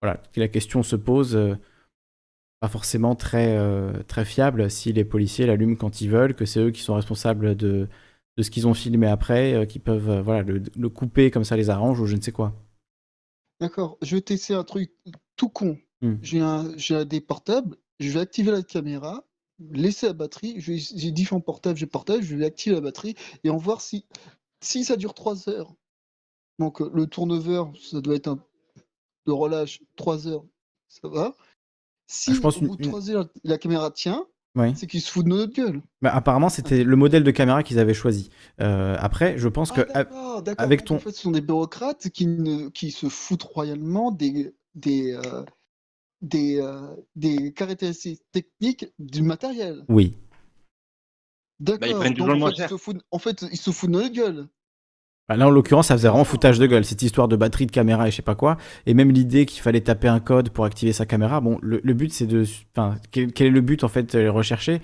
voilà, 0.01 0.21
la 0.37 0.49
question 0.49 0.83
se 0.83 0.97
pose. 0.97 1.39
Pas 2.63 2.69
forcément 2.69 3.17
très, 3.17 3.57
euh, 3.59 3.93
très 4.09 4.25
fiable 4.25 4.71
si 4.71 4.93
les 4.95 5.05
policiers 5.05 5.47
l'allument 5.47 5.77
quand 5.77 6.01
ils 6.03 6.11
veulent, 6.11 6.35
que 6.37 6.47
c'est 6.47 6.61
eux 6.61 6.73
qui 6.73 6.83
sont 6.83 6.95
responsables 6.95 7.57
de, 7.57 7.89
de 8.39 8.43
ce 8.45 8.51
qu'ils 8.51 8.69
ont 8.69 8.75
filmé 8.75 9.09
après, 9.09 9.55
euh, 9.55 9.67
qui 9.67 9.81
peuvent 9.81 10.11
euh, 10.11 10.23
voilà, 10.23 10.43
le, 10.45 10.63
le 10.79 10.91
couper 10.91 11.31
comme 11.33 11.45
ça 11.45 11.57
les 11.57 11.71
arrange 11.71 12.01
ou 12.01 12.07
je 12.07 12.17
ne 12.17 12.23
sais 12.23 12.33
quoi. 12.33 12.55
D'accord, 13.61 13.97
je 14.03 14.17
vais 14.17 14.23
tester 14.23 14.55
un 14.55 14.65
truc 14.65 14.93
tout 15.37 15.49
con. 15.49 15.79
Hmm. 16.01 16.17
J'ai 16.21 16.41
un, 16.41 16.77
j'ai 16.77 16.95
un 16.97 17.05
des 17.05 17.21
portables, 17.21 17.77
je 18.01 18.11
vais 18.11 18.21
activer 18.21 18.51
la 18.51 18.63
caméra, 18.63 19.25
laisser 19.59 20.07
la 20.07 20.13
batterie, 20.13 20.61
je 20.61 20.73
vais- 20.73 20.79
j'ai 20.79 21.11
différents 21.11 21.41
portables, 21.41 21.79
j'ai 21.79 21.87
portable, 21.87 22.23
je 22.23 22.37
vais 22.37 22.45
activer 22.45 22.75
la 22.75 22.81
batterie 22.81 23.15
et 23.45 23.51
on 23.51 23.57
va 23.57 23.65
voir 23.65 23.81
si, 23.81 24.05
si 24.63 24.85
ça 24.85 24.97
dure 24.97 25.15
3 25.15 25.49
heures. 25.49 25.75
Donc 26.59 26.81
le 26.81 27.07
turnover, 27.09 27.65
ça 27.81 28.01
doit 28.03 28.17
être 28.17 28.29
un 28.29 28.45
de 29.27 29.33
relâche 29.33 29.83
3 29.97 30.29
heures, 30.29 30.45
ça 30.89 31.09
va. 31.09 31.35
Si 32.13 32.35
je 32.35 32.41
pense 32.41 32.59
au 32.59 32.67
bout 32.67 32.77
de 32.77 33.11
heures, 33.11 33.29
la 33.43 33.57
caméra 33.59 33.91
tient, 33.91 34.27
Oui. 34.55 34.75
c'est 34.77 34.87
qu'ils 34.87 35.01
se 35.01 35.11
foutent 35.11 35.25
de 35.25 35.31
notre 35.31 35.53
gueule. 35.55 35.81
Bah, 36.03 36.15
apparemment, 36.15 36.51
c'était 36.51 36.85
le 36.85 36.95
modèle 36.97 37.25
de 37.25 37.31
caméra 37.31 37.63
qu'ils 37.63 37.79
avaient 37.79 37.95
choisi. 37.95 38.29
Euh, 38.61 38.97
après, 38.99 39.39
je 39.39 39.49
pense 39.49 39.73
que 39.73 39.81
Ah, 39.95 40.43
d'accord. 40.45 40.63
avec 40.65 40.85
ton, 40.85 40.97
En 40.97 40.99
fait, 40.99 41.13
ce 41.13 41.23
sont 41.23 41.31
des 41.31 41.41
bureaucrates 41.41 42.11
qui, 42.11 42.27
ne, 42.27 42.69
qui 42.69 42.91
se 42.91 43.09
foutent 43.09 43.45
royalement 43.45 44.11
des, 44.11 44.55
des, 44.75 45.13
euh, 45.15 45.43
des, 46.21 46.61
euh, 46.61 46.87
des 47.17 47.53
caractéristiques 47.55 48.21
techniques 48.31 48.87
du 48.99 49.23
matériel. 49.23 49.85
oui. 49.89 50.17
D'accord. 51.61 51.89
Bah, 51.89 51.95
prennent 51.95 52.09
donc 52.09 52.17
toujours 52.17 52.29
le 52.29 52.35
en 52.35 52.39
moins 52.39 52.49
fait, 52.51 52.55
ils 52.57 52.59
cher. 52.59 52.69
se 52.71 52.77
foutent, 52.77 53.03
en 53.13 53.19
fait, 53.19 53.43
ils 53.53 53.57
se 53.57 53.71
foutent 53.71 53.91
de 53.91 53.97
notre 53.97 54.13
gueule. 54.13 54.49
Bah, 55.33 55.37
Là, 55.39 55.47
en 55.47 55.51
l'occurrence, 55.51 55.87
ça 55.89 55.97
faisait 55.97 56.09
vraiment 56.09 56.25
foutage 56.25 56.59
de 56.59 56.67
gueule, 56.67 56.85
cette 56.85 57.03
histoire 57.03 57.27
de 57.29 57.37
batterie 57.37 57.67
de 57.67 57.71
caméra 57.73 58.07
et 58.07 58.11
je 58.11 58.17
sais 58.17 58.23
pas 58.23 58.35
quoi. 58.35 58.57
Et 58.87 58.95
même 58.95 59.11
l'idée 59.11 59.47
qu'il 59.47 59.63
fallait 59.63 59.81
taper 59.81 60.09
un 60.09 60.21
code 60.21 60.51
pour 60.51 60.65
activer 60.65 60.93
sa 60.93 61.07
caméra. 61.07 61.41
Bon, 61.41 61.59
le, 61.63 61.81
le 61.83 61.95
but, 61.95 62.13
c'est 62.13 62.27
de. 62.27 62.45
Enfin, 62.77 62.97
quel, 63.11 63.33
quel 63.33 63.47
est 63.47 63.51
le 63.51 63.61
but, 63.63 63.83
en 63.85 63.89
fait, 63.89 64.15
euh, 64.15 64.31
recherché? 64.31 64.81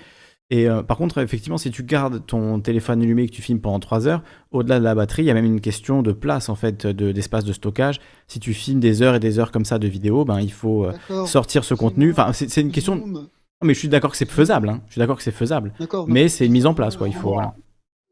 Et 0.50 0.66
euh, 0.66 0.82
par 0.82 0.96
contre, 0.96 1.18
effectivement, 1.18 1.58
si 1.58 1.70
tu 1.70 1.82
gardes 1.82 2.24
ton 2.24 2.58
téléphone 2.60 3.02
allumé 3.02 3.24
et 3.24 3.28
que 3.28 3.34
tu 3.34 3.42
filmes 3.42 3.60
pendant 3.60 3.78
3 3.80 4.08
heures, 4.08 4.22
au-delà 4.50 4.78
de 4.78 4.84
la 4.84 4.94
batterie, 4.94 5.22
il 5.24 5.26
y 5.26 5.30
a 5.30 5.34
même 5.34 5.44
une 5.44 5.60
question 5.60 6.00
de 6.02 6.12
place, 6.12 6.48
en 6.48 6.54
fait, 6.54 6.86
de- 6.86 7.12
d'espace 7.12 7.44
de, 7.44 7.52
stockage. 7.52 8.00
Si 8.28 8.40
tu 8.40 8.54
filmes 8.54 8.80
des 8.80 9.02
heures 9.02 9.14
et 9.14 9.20
des 9.20 9.38
heures 9.38 9.52
comme 9.52 9.66
ça 9.66 9.78
de 9.78 9.86
vidéo, 9.86 10.24
ben, 10.24 10.40
il 10.40 10.50
faut 10.50 10.86
euh, 10.86 11.26
sortir 11.26 11.64
ce 11.64 11.74
contenu. 11.74 12.12
Enfin, 12.12 12.32
c'est 12.32 12.62
une 12.62 12.70
question. 12.72 12.96
Non, 12.96 13.28
mais 13.62 13.74
je 13.74 13.78
suis 13.78 13.88
d'accord 13.88 14.12
que 14.12 14.16
c'est 14.16 14.30
faisable. 14.30 14.70
hein. 14.70 14.80
Je 14.86 14.92
suis 14.92 14.98
d'accord 15.00 15.18
que 15.18 15.22
c'est 15.22 15.32
faisable. 15.32 15.74
Mais 16.06 16.28
c'est 16.30 16.46
une 16.46 16.52
mise 16.52 16.64
en 16.64 16.72
place, 16.72 16.96
quoi. 16.96 17.08
Il 17.08 17.14
faut. 17.14 17.34
voilà. 17.34 17.54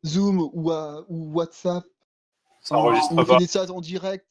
Zoom 0.04 0.38
ou, 0.52 0.70
ou 1.08 1.32
WhatsApp. 1.32 1.84
Ça 2.68 2.76
on- 2.76 2.80
enregistre 2.80 3.12
on 3.12 3.18
fait 3.18 3.26
pas. 3.32 3.38
des 3.38 3.46
chats 3.46 3.70
en 3.70 3.80
direct. 3.80 4.26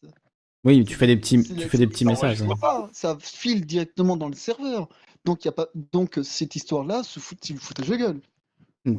Oui, 0.64 0.84
tu 0.84 0.96
fais 0.96 1.08
des 1.08 1.16
petits, 1.18 1.44
C'est 1.44 1.54
tu 1.54 1.60
la- 1.62 1.68
fais 1.70 1.78
des 1.78 1.88
petits 1.88 2.04
ça 2.04 2.10
messages. 2.10 2.44
pas, 2.60 2.90
Ça 2.92 3.18
file 3.20 3.66
directement 3.66 4.18
dans 4.18 4.28
le 4.28 4.34
serveur. 4.36 4.90
Donc, 5.24 5.46
y 5.46 5.48
a 5.48 5.52
pas... 5.52 5.68
Donc 5.92 6.20
cette 6.24 6.56
histoire-là, 6.56 7.04
se 7.04 7.20
fout... 7.20 7.38
foutage 7.60 7.88
de 7.88 7.96
gueule. 7.96 8.20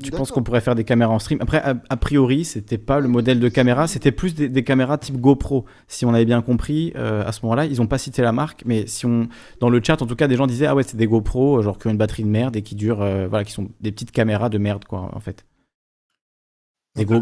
Tu 0.03 0.11
penses 0.11 0.33
qu'on 0.33 0.43
pourrait 0.43 0.61
faire 0.61 0.75
des 0.75 0.83
caméras 0.83 1.13
en 1.15 1.21
stream? 1.21 1.39
Après, 1.41 1.59
a, 1.59 1.75
a 1.89 1.97
priori, 1.97 2.45
c'était 2.45 2.79
pas 2.79 2.99
le 2.99 3.07
modèle 3.07 3.39
de 3.39 3.49
caméra, 3.49 3.87
c'était 3.87 4.11
plus 4.11 4.35
des, 4.35 4.49
des 4.49 4.65
caméras 4.65 4.99
type 4.99 5.17
GoPro. 5.21 5.65
Si 5.87 6.05
on 6.05 6.13
avait 6.13 6.25
bien 6.25 6.43
compris, 6.43 6.93
euh, 6.97 7.25
à 7.25 7.31
ce 7.31 7.43
moment-là, 7.45 7.67
ils 7.67 7.81
ont 7.81 7.87
pas 7.87 7.99
cité 7.99 8.21
la 8.23 8.33
marque, 8.33 8.65
mais 8.67 8.89
si 8.89 9.07
on, 9.07 9.29
dans 9.61 9.71
le 9.71 9.81
chat, 9.81 10.03
en 10.03 10.07
tout 10.07 10.17
cas, 10.17 10.27
des 10.27 10.35
gens 10.35 10.49
disaient 10.49 10.67
ah 10.67 10.75
ouais, 10.75 10.83
c'est 10.83 10.97
des 10.97 11.07
GoPro, 11.07 11.59
euh, 11.59 11.63
genre 11.63 11.79
qui 11.79 11.87
ont 11.87 11.91
une 11.91 11.99
batterie 11.99 12.25
de 12.25 12.29
merde 12.29 12.57
et 12.57 12.63
qui 12.63 12.75
durent, 12.75 13.03
euh, 13.03 13.29
voilà, 13.29 13.45
qui 13.45 13.53
sont 13.53 13.69
des 13.81 13.93
petites 13.93 14.11
caméras 14.11 14.49
de 14.49 14.59
merde, 14.59 14.85
quoi, 14.87 15.09
en 15.15 15.21
fait. 15.21 15.45
Des 16.97 17.05
Go... 17.05 17.21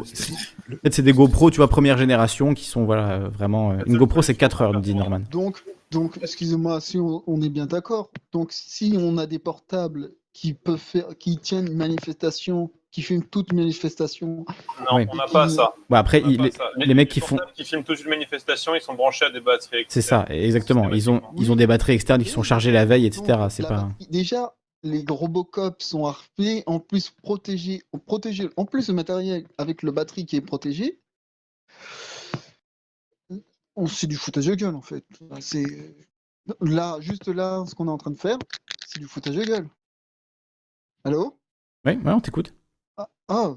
Peut-être 0.68 0.94
c'est 0.94 1.02
des 1.02 1.12
GoPro, 1.12 1.50
tu 1.50 1.58
vois, 1.58 1.68
première 1.68 1.98
génération, 1.98 2.54
qui 2.54 2.64
sont 2.64 2.84
voilà, 2.84 3.18
vraiment. 3.28 3.72
euh, 3.72 3.78
Une 3.86 3.98
GoPro, 3.98 4.22
c'est 4.22 4.34
4 4.34 4.62
heures, 4.62 4.72
nous 4.72 4.80
dit 4.80 4.94
Norman. 4.94 5.20
Donc, 5.30 5.62
donc 5.90 6.18
excusez-moi, 6.22 6.80
si 6.80 6.98
on, 6.98 7.22
on 7.26 7.40
est 7.42 7.48
bien 7.50 7.66
d'accord. 7.66 8.10
Donc, 8.32 8.48
si 8.50 8.94
on 8.98 9.18
a 9.18 9.26
des 9.26 9.38
portables 9.38 10.10
qui 10.32 10.54
peuvent 10.54 10.78
faire, 10.78 11.06
qui 11.18 11.38
tiennent 11.38 11.66
une 11.68 11.76
manifestation, 11.76 12.70
qui 12.90 13.02
filment 13.02 13.22
toute 13.24 13.52
manifestation. 13.52 14.44
Non, 14.90 14.96
Ouais. 14.96 15.06
on 15.12 15.16
n'a 15.16 15.26
pas 15.26 15.48
ça. 15.48 15.74
Bon, 15.90 15.96
après, 15.96 16.22
il- 16.26 16.36
pas 16.38 16.44
les, 16.44 16.50
ça. 16.52 16.64
les 16.76 16.94
mecs 16.94 17.08
qui 17.08 17.20
font. 17.20 17.36
qui 17.54 17.64
filment 17.64 17.82
toute 17.84 18.00
une 18.02 18.10
manifestation, 18.10 18.74
ils 18.74 18.80
sont 18.80 18.94
branchés 18.94 19.24
à 19.26 19.30
des 19.30 19.40
batteries. 19.40 19.84
C'est 19.88 20.00
ça, 20.02 20.24
exactement. 20.28 20.88
Ils 20.90 21.10
ont, 21.10 21.20
ils 21.38 21.52
ont 21.52 21.56
des 21.56 21.66
batteries 21.66 21.92
externes 21.94 22.22
qui 22.22 22.30
sont 22.30 22.42
chargées 22.42 22.70
la 22.72 22.84
veille, 22.84 23.06
etc. 23.06 23.22
C'est 23.50 23.62
pas. 23.64 23.68
batterie- 23.74 24.08
Déjà, 24.10 24.54
les 24.84 25.04
Robocop 25.08 25.82
sont 25.82 26.06
harpés, 26.06 26.62
en 26.66 26.78
plus 26.78 27.10
protégés, 27.10 27.82
protégés, 28.06 28.50
en 28.56 28.66
plus 28.66 28.88
le 28.88 28.94
matériel 28.94 29.46
avec 29.58 29.82
le 29.82 29.90
batterie 29.90 30.26
qui 30.26 30.36
est 30.36 30.40
protégé. 30.40 31.00
C'est 33.88 34.06
du 34.06 34.16
foutage 34.16 34.46
de 34.46 34.54
gueule 34.54 34.74
en 34.76 34.82
fait. 34.82 35.04
C'est 35.40 35.64
là, 36.60 36.98
juste 37.00 37.26
là, 37.28 37.64
ce 37.66 37.74
qu'on 37.74 37.88
est 37.88 37.90
en 37.90 37.98
train 37.98 38.12
de 38.12 38.16
faire, 38.18 38.38
c'est 38.86 39.00
du 39.00 39.06
foutage 39.06 39.34
de 39.34 39.44
gueule. 39.44 39.68
Allô? 41.02 41.36
Oui, 41.84 41.96
ouais, 41.96 42.12
on 42.12 42.20
t'écoute. 42.20 42.54
Ah, 42.96 43.08
ah, 43.28 43.56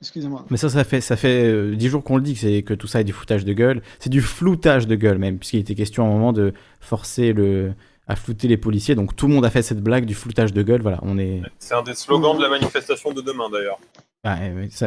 excusez-moi. 0.00 0.46
Mais 0.50 0.56
ça, 0.56 0.70
ça 0.70 0.82
fait, 0.84 1.00
ça 1.00 1.16
fait 1.16 1.44
euh, 1.44 1.76
10 1.76 1.88
jours 1.88 2.02
qu'on 2.02 2.16
le 2.16 2.22
dit 2.22 2.34
que, 2.34 2.40
c'est- 2.40 2.62
que 2.62 2.74
tout 2.74 2.86
ça 2.86 3.00
est 3.00 3.04
du 3.04 3.12
foutage 3.12 3.44
de 3.44 3.52
gueule. 3.52 3.82
C'est 4.00 4.10
du 4.10 4.22
floutage 4.22 4.86
de 4.86 4.96
gueule 4.96 5.18
même, 5.18 5.38
puisqu'il 5.38 5.60
était 5.60 5.74
question 5.74 6.04
à 6.04 6.08
un 6.08 6.10
moment 6.12 6.32
de 6.32 6.54
forcer 6.80 7.32
le, 7.32 7.74
à 8.08 8.16
flouter 8.16 8.48
les 8.48 8.56
policiers. 8.56 8.94
Donc 8.94 9.14
tout 9.16 9.26
le 9.26 9.34
monde 9.34 9.44
a 9.44 9.50
fait 9.50 9.62
cette 9.62 9.82
blague 9.82 10.04
du 10.06 10.14
floutage 10.14 10.52
de 10.52 10.62
gueule. 10.62 10.82
Voilà, 10.82 10.98
on 11.02 11.18
est. 11.18 11.42
C'est 11.58 11.74
un 11.74 11.82
des 11.82 11.94
slogans 11.94 12.36
de 12.36 12.42
la 12.42 12.48
manifestation 12.48 13.12
de 13.12 13.20
demain 13.20 13.48
d'ailleurs. 13.50 13.78
Ah, 14.24 14.38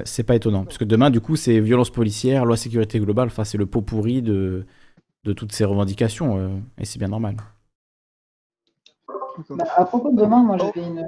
c'est 0.06 0.24
pas 0.24 0.35
étonnant, 0.35 0.64
parce 0.64 0.77
que 0.77 0.85
demain, 0.85 1.10
du 1.10 1.19
coup, 1.19 1.35
c'est 1.35 1.60
violence 1.60 1.90
policière, 1.90 2.45
loi 2.45 2.56
sécurité 2.56 3.00
globale. 3.02 3.27
Enfin, 3.27 3.44
c'est 3.44 3.58
le 3.58 3.66
pot 3.66 3.82
pourri 3.82 4.22
de, 4.22 4.66
de 5.26 5.34
toutes 5.34 5.52
ces 5.52 5.66
revendications, 5.66 6.38
euh, 6.38 6.48
et 6.77 6.85
c'est 6.85 7.00
bien 7.00 7.10
normal. 7.10 7.35
Bah, 9.50 9.66
à 9.76 9.84
propos 9.84 10.11
de 10.11 10.16
demain, 10.22 10.42
moi 10.42 10.58
j'avais 10.58 10.88
une, 10.88 11.06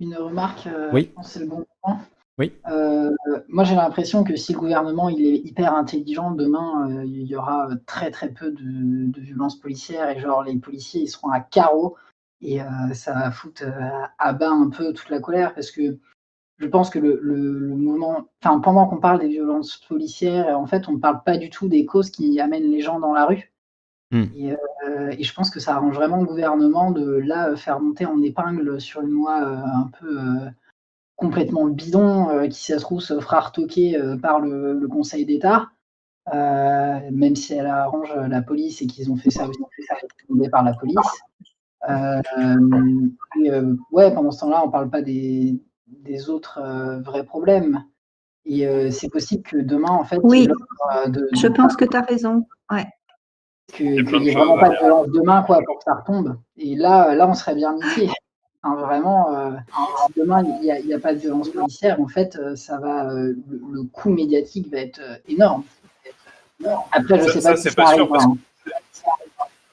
une 0.00 0.14
remarque, 0.16 0.66
euh, 0.66 0.90
Oui. 0.92 1.08
je 1.08 1.14
pense 1.14 1.26
que 1.28 1.32
c'est 1.32 1.40
le 1.40 1.46
bon 1.46 1.64
moment. 1.86 2.00
Oui. 2.38 2.52
Euh, 2.68 3.10
moi 3.48 3.64
j'ai 3.64 3.74
l'impression 3.74 4.22
que 4.22 4.36
si 4.36 4.52
le 4.52 4.58
gouvernement 4.58 5.08
il 5.08 5.24
est 5.24 5.38
hyper 5.38 5.74
intelligent, 5.74 6.32
demain 6.32 6.90
euh, 6.90 7.04
il 7.04 7.22
y 7.22 7.34
aura 7.34 7.68
très 7.86 8.10
très 8.10 8.28
peu 8.28 8.50
de, 8.50 9.10
de 9.10 9.20
violences 9.20 9.58
policières 9.58 10.10
et 10.10 10.20
genre 10.20 10.42
les 10.42 10.56
policiers 10.58 11.02
ils 11.02 11.08
seront 11.08 11.30
à 11.30 11.40
carreau 11.40 11.96
et 12.42 12.60
euh, 12.60 12.92
ça 12.92 13.14
va 13.14 13.30
foutre 13.30 13.62
euh, 13.64 14.06
à 14.18 14.32
bas 14.34 14.50
un 14.50 14.68
peu 14.68 14.92
toute 14.92 15.08
la 15.08 15.20
colère 15.20 15.54
parce 15.54 15.70
que 15.70 15.98
je 16.58 16.66
pense 16.66 16.90
que 16.90 16.98
le, 16.98 17.18
le, 17.22 17.58
le 17.58 17.74
moment, 17.76 18.28
enfin 18.42 18.60
pendant 18.60 18.86
qu'on 18.86 18.98
parle 18.98 19.20
des 19.20 19.28
violences 19.28 19.78
policières, 19.88 20.58
en 20.58 20.66
fait 20.66 20.88
on 20.88 20.92
ne 20.92 20.98
parle 20.98 21.22
pas 21.22 21.38
du 21.38 21.48
tout 21.48 21.68
des 21.68 21.86
causes 21.86 22.10
qui 22.10 22.38
amènent 22.40 22.70
les 22.70 22.80
gens 22.80 23.00
dans 23.00 23.12
la 23.14 23.24
rue. 23.26 23.52
Et, 24.36 24.52
euh, 24.52 25.10
et 25.18 25.24
je 25.24 25.34
pense 25.34 25.50
que 25.50 25.58
ça 25.58 25.74
arrange 25.74 25.96
vraiment 25.96 26.18
le 26.18 26.26
gouvernement 26.26 26.92
de 26.92 27.04
là 27.04 27.48
euh, 27.50 27.56
faire 27.56 27.80
monter 27.80 28.06
en 28.06 28.22
épingle 28.22 28.80
sur 28.80 29.00
une 29.00 29.10
loi 29.10 29.42
euh, 29.42 29.56
un 29.56 29.90
peu 29.98 30.20
euh, 30.20 30.50
complètement 31.16 31.66
bidon 31.66 32.28
euh, 32.30 32.46
qui, 32.48 32.58
si 32.58 32.72
ça 32.72 32.78
se 32.78 32.82
trouve, 32.84 33.00
se 33.00 33.18
fera 33.20 33.40
retoquer 33.40 33.96
euh, 33.98 34.16
par 34.16 34.40
le, 34.40 34.74
le 34.74 34.88
Conseil 34.88 35.24
d'État, 35.26 35.68
euh, 36.34 36.98
même 37.12 37.36
si 37.36 37.54
elle 37.54 37.66
arrange 37.66 38.14
la 38.14 38.42
police 38.42 38.82
et 38.82 38.86
qu'ils 38.86 39.10
ont 39.10 39.16
fait 39.16 39.30
ça 39.30 39.48
aussi, 39.48 39.58
ça 39.88 39.94
a 39.94 39.98
été 39.98 40.08
tombé 40.28 40.48
par 40.48 40.62
la 40.64 40.74
police. 40.74 40.96
Euh, 41.88 42.20
et, 43.42 43.50
euh, 43.50 43.74
ouais, 43.92 44.12
pendant 44.12 44.30
ce 44.30 44.40
temps-là, 44.40 44.62
on 44.64 44.70
parle 44.70 44.90
pas 44.90 45.02
des, 45.02 45.60
des 45.86 46.28
autres 46.30 46.58
euh, 46.62 47.00
vrais 47.00 47.24
problèmes. 47.24 47.84
Et 48.44 48.66
euh, 48.66 48.90
c'est 48.90 49.08
possible 49.08 49.42
que 49.42 49.56
demain, 49.56 49.90
en 49.90 50.04
fait, 50.04 50.18
Oui, 50.22 50.48
euh, 50.94 51.08
de, 51.08 51.28
je 51.34 51.46
pense 51.48 51.76
que 51.76 51.84
tu 51.84 51.96
as 51.96 52.02
raison. 52.02 52.46
Ouais. 52.70 52.86
que- 53.72 54.02
qu'il 54.02 54.20
n'y 54.20 54.28
ait 54.30 54.34
vraiment 54.34 54.58
pas 54.58 54.68
de 54.68 54.76
violence 54.76 55.08
demain 55.08 55.42
quoi, 55.42 55.60
pour 55.64 55.78
que 55.78 55.84
ça 55.84 55.94
retombe. 55.94 56.36
Et 56.56 56.76
là, 56.76 57.14
là 57.14 57.28
on 57.28 57.34
serait 57.34 57.54
bien 57.54 57.74
niqué. 57.74 58.10
Enfin, 58.66 58.74
vraiment, 58.84 59.32
euh, 59.32 59.50
si 60.06 60.20
demain 60.20 60.42
il 60.60 60.86
n'y 60.86 60.94
a, 60.94 60.98
pas 60.98 61.14
de 61.14 61.18
violence 61.20 61.50
policière, 61.50 62.00
en 62.00 62.08
fait, 62.08 62.36
euh, 62.36 62.56
ça 62.56 62.78
va, 62.78 63.08
euh, 63.10 63.34
le, 63.48 63.60
le 63.72 63.82
coût 63.84 64.10
médiatique 64.10 64.70
va 64.70 64.78
être 64.78 65.00
euh, 65.00 65.16
énorme. 65.28 65.62
Après, 66.90 67.18
je 67.20 67.24
Ça- 67.26 67.32
sais 67.32 67.40
ça, 67.40 67.50
pas 67.50 67.56
si 67.56 67.68
ça 67.68 67.74
pas 67.74 67.94
sûr, 67.94 68.08
parce 68.08 68.24
hein. 68.24 68.36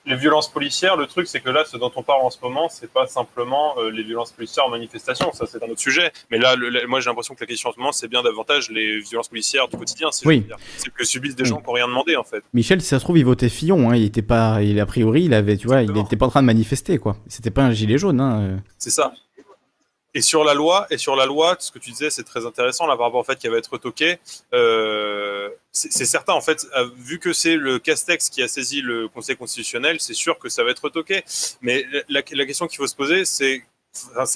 Les 0.06 0.15
violences 0.17 0.51
policières, 0.51 0.98
le 0.98 1.07
truc, 1.07 1.27
c'est 1.27 1.40
que 1.40 1.49
là, 1.49 1.64
ce 1.65 1.77
dont 1.77 1.91
on 1.95 2.03
parle 2.03 2.22
en 2.23 2.30
ce 2.30 2.38
moment, 2.41 2.67
c'est 2.69 2.91
pas 2.91 3.07
simplement 3.07 3.75
euh, 3.77 3.90
les 3.90 4.03
violences 4.03 4.33
policières 4.33 4.65
en 4.65 4.69
manifestation, 4.69 5.32
ça 5.32 5.45
c'est 5.45 5.64
un 5.64 5.67
autre 5.69 5.80
sujet. 5.80 6.11
Mais 6.30 6.38
là, 6.40 6.56
le- 6.57 6.69
le- 6.69 6.85
moi 6.88 6.99
j'ai 6.99 7.09
l'impression 7.09 7.35
que 7.35 7.40
la 7.40 7.48
question 7.48 7.69
en 7.69 7.73
ce 7.73 7.80
moment, 7.80 7.93
c'est 7.93 8.09
bien 8.09 8.22
davantage 8.22 8.69
les 8.69 8.99
violences 8.99 9.30
policières 9.30 9.67
du 9.69 9.77
quotidien. 9.77 10.11
si 10.11 10.27
Oui. 10.27 10.45
C'est 10.77 10.91
que 10.93 11.06
subissent 11.06 11.35
des 11.38 11.45
gens 11.45 11.57
qui 11.61 11.67
n'ont 11.67 11.72
rien 11.73 11.88
demandé 11.88 12.17
en 12.17 12.23
fait. 12.23 12.43
Michel, 12.53 12.82
si 12.82 12.88
ça 12.88 12.99
se 12.99 13.03
trouve, 13.06 13.17
il 13.17 13.23
votait 13.25 13.48
Fillon. 13.49 13.90
Hein. 13.91 13.95
Il 13.95 14.03
était 14.03 14.22
pas, 14.22 14.61
il, 14.61 14.77
a 14.80 14.85
priori, 14.85 15.23
il 15.23 15.33
avait, 15.33 15.56
tu 15.56 15.67
vois, 15.67 15.82
il 15.83 15.91
n'était 15.93 16.17
pas 16.17 16.25
en 16.25 16.30
train 16.30 16.41
de 16.41 16.48
manifester, 16.48 16.98
quoi. 16.98 17.15
C'était 17.27 17.51
pas 17.51 17.64
un 17.64 17.72
gilet 17.72 17.98
jaune. 17.98 18.19
Hein. 18.19 18.41
euh. 18.41 18.57
C'est 18.77 18.90
ça. 18.90 19.14
Et 20.16 20.22
sur 20.22 20.43
la 20.43 20.53
loi, 20.53 20.85
et 20.92 20.98
sur 20.98 21.16
la 21.16 21.25
loi, 21.25 21.56
ce 21.59 21.72
que 21.72 21.80
tu 21.80 21.90
disais, 21.90 22.09
c'est 22.11 22.24
très 22.24 22.45
intéressant 22.45 22.85
là 22.85 22.95
par 22.95 23.08
rapport 23.08 23.22
au 23.22 23.24
fait 23.24 23.38
qu'elle 23.40 23.51
va 23.51 23.58
être 23.58 23.72
retoquée. 23.74 24.19
Euh, 24.53 25.50
c'est 25.72 26.06
certain 26.06 26.33
en 26.33 26.42
fait, 26.42 26.67
euh, 26.77 26.88
vu 26.98 27.17
que 27.19 27.33
c'est 27.33 27.56
le 27.56 27.80
Castex 27.80 28.30
qui 28.30 28.43
a 28.43 28.48
saisi 28.48 28.82
le 28.82 29.08
Conseil 29.08 29.35
constitutionnel, 29.35 30.00
c'est 30.00 30.14
sûr 30.14 30.38
que 30.38 30.50
ça 30.50 30.64
va 30.64 30.69
être 30.72 30.83
retoqué. 30.83 31.24
Mais 31.61 31.85
la, 32.09 32.22
la 32.32 32.45
question 32.45 32.67
qu'il 32.67 32.77
faut 32.77 32.88
se 32.88 32.95
poser, 32.95 33.25
c'est 33.25 33.64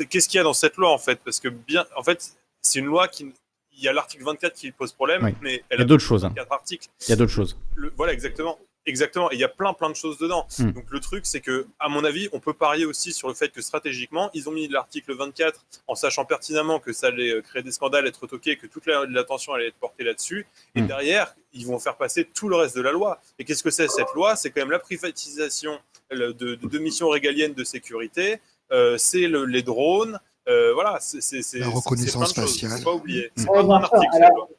qu'est-ce 0.10 0.28
qu'il 0.28 0.38
y 0.38 0.42
a 0.42 0.44
dans 0.44 0.54
cette 0.54 0.78
loi 0.78 0.90
en 0.92 0.98
fait? 0.98 1.20
Parce 1.24 1.40
que 1.40 1.48
bien, 1.50 1.86
en 1.96 2.04
fait, 2.04 2.32
c'est 2.62 2.80
une 2.80 2.86
loi 2.86 3.08
qui 3.08 3.32
il 3.80 3.84
y 3.84 3.88
a 3.88 3.94
l'article 3.94 4.24
24 4.24 4.54
qui 4.56 4.72
pose 4.72 4.92
problème, 4.92 5.24
Oui. 5.24 5.36
mais 5.42 5.64
Il 5.72 5.78
y 5.78 5.82
a 5.84 5.86
d'autres 5.86 6.04
choses, 6.04 6.26
hein. 6.26 6.30
24 6.30 6.52
articles. 6.52 6.88
Il 7.08 7.10
y 7.12 7.14
a 7.14 7.16
d'autres 7.16 7.32
choses. 7.32 7.56
Le- 7.76 7.94
voilà, 7.96 8.12
exactement. 8.14 8.58
Exactement. 8.88 9.30
Et 9.32 9.36
il 9.36 9.40
y 9.40 9.44
a 9.44 9.50
plein, 9.50 9.74
plein 9.74 9.90
de 9.90 9.96
choses 9.96 10.18
dedans. 10.18 10.48
Hmm. 10.58 10.72
Donc, 10.72 10.86
le 10.90 11.00
truc, 11.00 11.26
c'est 11.28 11.42
que, 11.42 11.68
à 11.80 11.90
mon 11.90 12.04
avis, 12.04 12.30
on 12.32 12.40
peut 12.40 12.54
parier 12.54 12.86
aussi 12.86 13.12
sur 13.14 13.28
le 13.28 13.34
fait 13.36 13.50
que 13.50 13.62
stratégiquement, 13.62 14.30
ils 14.34 14.48
ont 14.50 14.52
mis 14.52 14.68
l'article 14.68 15.14
24 15.16 15.66
en 15.88 15.94
sachant 15.96 16.26
pertinemment 16.26 16.80
que 16.80 16.94
ça 16.94 17.08
allait 17.08 17.32
euh, 17.32 17.42
créer 17.42 17.62
des 17.62 17.72
scandales, 17.72 18.08
être 18.08 18.26
toqué, 18.28 18.56
que 18.58 18.66
toute 18.66 18.86
la- 18.88 19.06
l'attention 19.06 19.54
allait 19.54 19.68
être 19.68 19.76
portée 19.78 20.04
là-dessus. 20.04 20.48
Et 20.76 20.82
Hmm. 20.82 20.88
derrière, 20.88 21.36
ils 21.54 21.68
vont 21.68 21.78
faire 21.80 21.98
passer 21.98 22.26
tout 22.26 22.50
le 22.50 22.56
reste 22.56 22.76
de 22.76 22.82
la 22.82 22.92
loi. 22.92 23.20
Et 23.38 23.44
qu'est-ce 23.46 23.62
que 23.64 23.72
c'est 23.72 23.88
cette 23.90 24.14
loi? 24.16 24.36
C'est 24.36 24.50
quand 24.52 24.62
même 24.62 24.72
la 24.72 24.80
privatisation 24.80 25.78
de, 26.10 26.32
de, 26.32 26.56
de 26.56 26.80
missions 26.80 27.10
régaliennes 27.10 27.54
de 27.54 27.64
sécurité. 27.66 28.40
Euh, 28.72 28.98
c'est 28.98 29.28
le- 29.28 29.46
les 29.46 29.64
drones. 29.64 30.20
Euh, 30.48 30.74
voilà, 30.74 30.98
c'est 31.02 31.60
La 31.60 31.68
reconnaissance 31.68 32.32
plein 32.34 32.44
de 32.44 32.48
choses, 32.48 32.62
faciale. 32.62 32.78
Faut 32.80 32.92
pas 32.92 32.96
oublier. 32.96 33.32
C'est 33.36 33.50
Ouais, 33.50 33.56
pas 33.58 33.64
un 33.64 33.70
article, 33.84 34.08
Alors, 34.24 34.50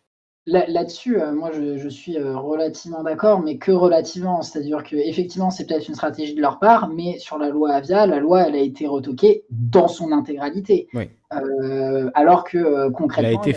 Là-dessus, 0.49 1.21
euh, 1.21 1.33
moi, 1.35 1.51
je, 1.53 1.89
suis 1.91 2.17
euh, 2.17 2.35
relativement 2.39 3.03
d'accord, 3.03 3.41
mais 3.43 3.59
que 3.59 3.71
relativement. 3.71 4.41
C'est-à-dire 4.41 4.83
que 4.83 4.97
effectivement, 4.97 5.51
c'est 5.51 5.67
peut-être 5.67 5.89
une 5.89 5.95
stratégie 5.95 6.35
de 6.35 6.41
leur 6.41 6.59
part, 6.59 6.89
mais 6.89 7.19
sur 7.19 7.37
la 7.37 7.51
loi 7.51 7.73
Avia, 7.73 8.07
la 8.07 8.19
loi, 8.19 8.49
elle 8.49 8.55
a 8.55 8.61
été 8.61 8.87
retoquée 8.87 9.45
dans 9.51 9.89
son 9.89 10.11
intégralité. 10.11 10.89
Euh, 11.31 12.11
alors 12.15 12.45
que 12.45 12.57
euh, 12.57 12.91
concrètement, 12.91 13.29
Elle 13.29 13.37
a 13.37 13.49
été 13.49 13.51
il 13.51 13.57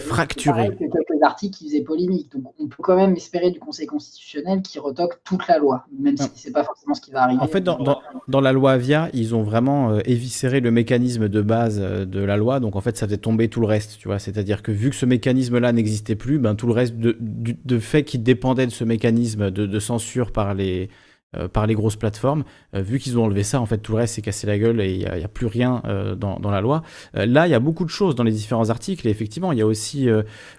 que 0.76 0.80
quelques 0.92 1.24
articles 1.24 1.58
qui 1.58 1.70
faisaient 1.70 1.84
polémique. 1.84 2.30
Donc, 2.34 2.54
on 2.60 2.68
peut 2.68 2.84
quand 2.84 2.98
même 2.98 3.16
espérer 3.16 3.50
du 3.50 3.60
Conseil 3.60 3.88
constitutionnel 3.88 4.62
qui 4.62 4.78
retoque 4.78 5.22
toute 5.24 5.48
la 5.48 5.58
loi, 5.58 5.86
même 5.98 6.18
si 6.18 6.30
c'est 6.36 6.52
pas 6.52 6.66
forcément 6.66 6.94
ce 6.96 7.00
qui 7.00 7.12
va 7.12 7.24
arriver. 7.24 7.42
En 7.42 7.48
fait, 7.48 7.62
dans, 7.62 7.80
dans- 7.80 8.02
dans 8.28 8.42
la 8.42 8.52
loi 8.52 8.74
Avia, 8.74 9.10
ils 9.14 9.36
ont 9.36 9.44
vraiment 9.44 9.92
euh, 9.92 10.00
éviscéré 10.04 10.60
le 10.60 10.70
mécanisme 10.70 11.30
de 11.30 11.42
base 11.42 11.80
de 11.80 12.20
la 12.20 12.36
loi. 12.36 12.60
Donc, 12.60 12.76
en 12.76 12.82
fait, 12.82 12.98
ça 12.98 13.06
faisait 13.06 13.18
tomber 13.18 13.48
tout 13.48 13.62
le 13.62 13.68
reste. 13.68 13.98
Tu 13.98 14.10
vois, 14.10 14.20
c'est-à-dire 14.20 14.64
que 14.64 14.74
vu 14.74 14.90
que 14.90 14.96
ce 14.98 15.06
mécanisme-là 15.06 15.72
n'existait 15.72 16.16
plus, 16.16 16.40
ben, 16.40 16.56
tout 16.56 16.68
le 16.68 16.74
reste 16.74 16.98
de, 16.98 17.16
du- 17.22 17.58
de 17.64 17.80
fait 17.80 18.04
qui 18.04 18.20
dépendait 18.20 18.66
de 18.66 18.72
ce 18.72 18.84
mécanisme 18.84 19.50
de, 19.50 19.66
de 19.66 19.80
censure 19.80 20.34
par 20.34 20.54
les, 20.56 20.90
euh, 21.38 21.48
par 21.48 21.66
les 21.66 21.76
grosses 21.76 21.96
plateformes, 21.96 22.44
euh, 22.76 22.82
vu 22.82 23.00
qu'ils 23.00 23.18
ont 23.18 23.24
enlevé 23.24 23.44
ça, 23.44 23.62
en 23.62 23.66
fait, 23.66 23.78
tout 23.78 23.94
le 23.94 24.00
reste 24.00 24.16
s'est 24.16 24.22
cassé 24.22 24.46
la 24.48 24.60
gueule 24.60 24.82
et 24.82 24.92
il 24.92 24.98
n'y 24.98 25.06
a, 25.06 25.30
plus 25.30 25.46
rien 25.46 25.82
euh, 25.86 26.14
dans, 26.14 26.52
la 26.52 26.60
loi. 26.60 26.84
Là, 27.14 27.48
il 27.48 27.52
y 27.52 27.54
a 27.54 27.60
beaucoup 27.62 27.86
de 27.86 27.90
choses 27.90 28.16
dans 28.16 28.26
les 28.26 28.34
différents 28.34 28.70
articles. 28.70 29.08
Et 29.08 29.12
effectivement, 29.12 29.54
il 29.54 29.60
y 29.60 29.62
a 29.62 29.66
aussi 29.66 30.10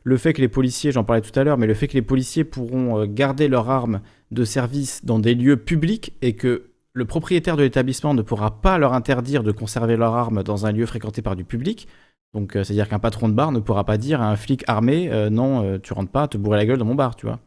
le 0.02 0.17
fait 0.17 0.33
que 0.33 0.41
les 0.41 0.49
policiers, 0.49 0.91
j'en 0.91 1.05
parlais 1.05 1.20
tout 1.20 1.39
à 1.39 1.44
l'heure, 1.44 1.59
mais 1.59 1.67
le 1.67 1.75
fait 1.75 1.89
que 1.89 1.92
les 1.92 2.01
policiers 2.01 2.44
pourront 2.44 3.05
garder 3.05 3.49
leurs 3.49 3.68
armes 3.68 4.01
de 4.31 4.44
service 4.44 5.05
dans 5.05 5.18
des 5.18 5.34
lieux 5.34 5.59
publics 5.59 6.15
et 6.23 6.36
que 6.36 6.70
le 6.94 7.05
propriétaire 7.05 7.59
de 7.59 7.62
l'établissement 7.62 8.15
ne 8.15 8.23
pourra 8.23 8.62
pas 8.62 8.78
leur 8.78 8.94
interdire 8.94 9.42
de 9.42 9.52
conserver 9.52 9.99
leurs 9.99 10.15
armes 10.15 10.42
dans 10.42 10.65
un 10.65 10.73
lieu 10.73 10.86
fréquenté 10.86 11.20
par 11.20 11.36
du 11.36 11.44
public. 11.44 11.86
Donc, 12.33 12.52
c'est-à-dire 12.55 12.89
qu'un 12.89 12.99
patron 12.99 13.28
de 13.28 13.34
bar 13.34 13.52
ne 13.52 13.60
pourra 13.60 13.84
pas 13.84 13.99
dire 13.99 14.23
à 14.23 14.31
un 14.31 14.36
flic 14.36 14.65
armé 14.68 15.10
non, 15.31 15.78
tu 15.81 15.92
rentres 15.92 16.12
pas, 16.12 16.28
te 16.28 16.39
bourrer 16.39 16.57
la 16.57 16.65
gueule 16.65 16.78
dans 16.78 16.86
mon 16.86 16.94
bar, 16.94 17.15
tu 17.15 17.26
vois. 17.26 17.41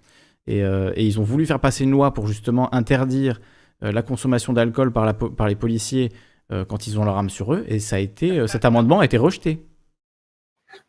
Et, 0.48 0.64
euh, 0.64 0.94
et 0.96 1.06
ils 1.06 1.20
ont 1.20 1.24
voulu 1.24 1.46
faire 1.46 1.60
passer 1.60 1.84
une 1.84 1.92
loi 1.92 2.14
pour 2.14 2.28
justement 2.28 2.74
interdire 2.74 3.42
euh, 3.84 3.92
la 3.92 4.02
consommation 4.02 4.54
d'alcool 4.54 4.92
par, 4.92 5.48
les 5.48 5.56
policiers 5.56 6.12
euh, 6.52 6.66
quand 6.66 6.88
ils 6.88 7.00
ont 7.00 7.04
leur 7.04 7.18
arme 7.18 7.30
sur 7.30 7.54
eux. 7.54 7.66
Et 7.68 7.80
ça 7.80 7.98
a 7.98 8.00
été, 8.00 8.48
cet 8.48 8.66
amendement 8.66 9.00
a 9.00 9.06
été 9.06 9.18
rejeté. 9.18 9.60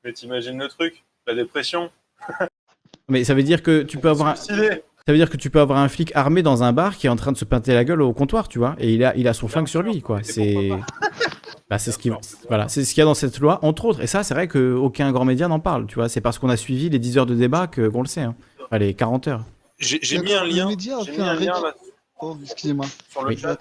Mais 0.05 0.13
t'imagines 0.13 0.59
le 0.59 0.69
truc, 0.69 1.05
la 1.27 1.35
dépression. 1.35 1.91
Mais 3.09 3.25
ça 3.25 3.35
veut 3.35 3.45
dire 3.45 3.63
que 3.63 3.83
tu 3.83 3.99
peux 3.99 4.09
avoir 4.09 4.31
un... 4.31 4.35
Ça 4.35 5.13
veut 5.13 5.19
dire 5.19 5.31
que 5.31 5.37
tu 5.37 5.51
peux 5.51 5.61
avoir 5.61 5.79
un 5.79 5.89
flic 5.89 6.11
armé 6.17 6.43
dans 6.43 6.65
un 6.65 6.73
bar 6.73 6.97
qui 6.97 7.07
est 7.07 7.11
en 7.11 7.15
train 7.15 7.31
de 7.31 7.37
se 7.37 7.45
pinter 7.45 7.75
la 7.75 7.85
gueule 7.85 8.03
au 8.03 8.13
comptoir, 8.13 8.49
tu 8.49 8.59
vois, 8.59 8.75
et 8.81 8.93
il 8.93 9.05
a, 9.05 9.15
il 9.15 9.29
a 9.29 9.35
son 9.35 9.47
flingue 9.47 9.69
sur 9.69 9.81
lui, 9.81 10.03
quoi. 10.03 10.21
C'est, 10.25 10.71
bah, 11.69 11.79
c'est 11.79 11.91
ce 11.93 11.99
qui, 11.99 12.11
voilà, 12.49 12.69
c'est 12.69 12.85
ce 12.85 12.91
qu'il 12.95 13.01
y 13.01 13.03
a 13.03 13.07
dans 13.07 13.15
cette 13.15 13.39
loi, 13.39 13.59
entre 13.63 13.87
autres. 13.87 14.01
Et 14.01 14.07
ça, 14.07 14.23
c'est 14.23 14.35
vrai 14.35 14.47
qu'aucun 14.49 15.11
grand 15.13 15.25
média 15.25 15.49
n'en 15.49 15.61
parle, 15.61 15.87
tu 15.87 15.97
vois. 15.97 16.09
C'est 16.09 16.21
parce 16.21 16.39
qu'on 16.39 16.49
a 16.49 16.57
suivi 16.57 16.89
les 16.91 16.99
10 16.99 17.19
heures 17.19 17.27
de 17.27 17.35
débat 17.35 17.67
que 17.67 17.89
qu'on 17.89 18.03
le 18.03 18.09
sait, 18.09 18.21
hein. 18.23 18.35
Enfin, 18.65 18.79
les 18.79 18.95
40 18.95 19.29
heures. 19.29 19.45
J'ai 19.79 20.19
mis 20.19 20.33
un 20.33 20.45
lien. 20.45 20.67
média 20.69 20.99
a 20.99 21.03
J'ai 21.03 21.13
fait 21.13 21.19
mis 21.23 21.29
un 21.29 21.31
un 21.33 21.35
lien 21.35 21.53
ré- 21.55 21.63
là, 21.63 21.75
Oh, 22.21 22.37
excusez-moi. 22.43 22.87
sur 23.11 23.23
le 23.23 23.29
Oui. 23.29 23.37
chat. 23.37 23.59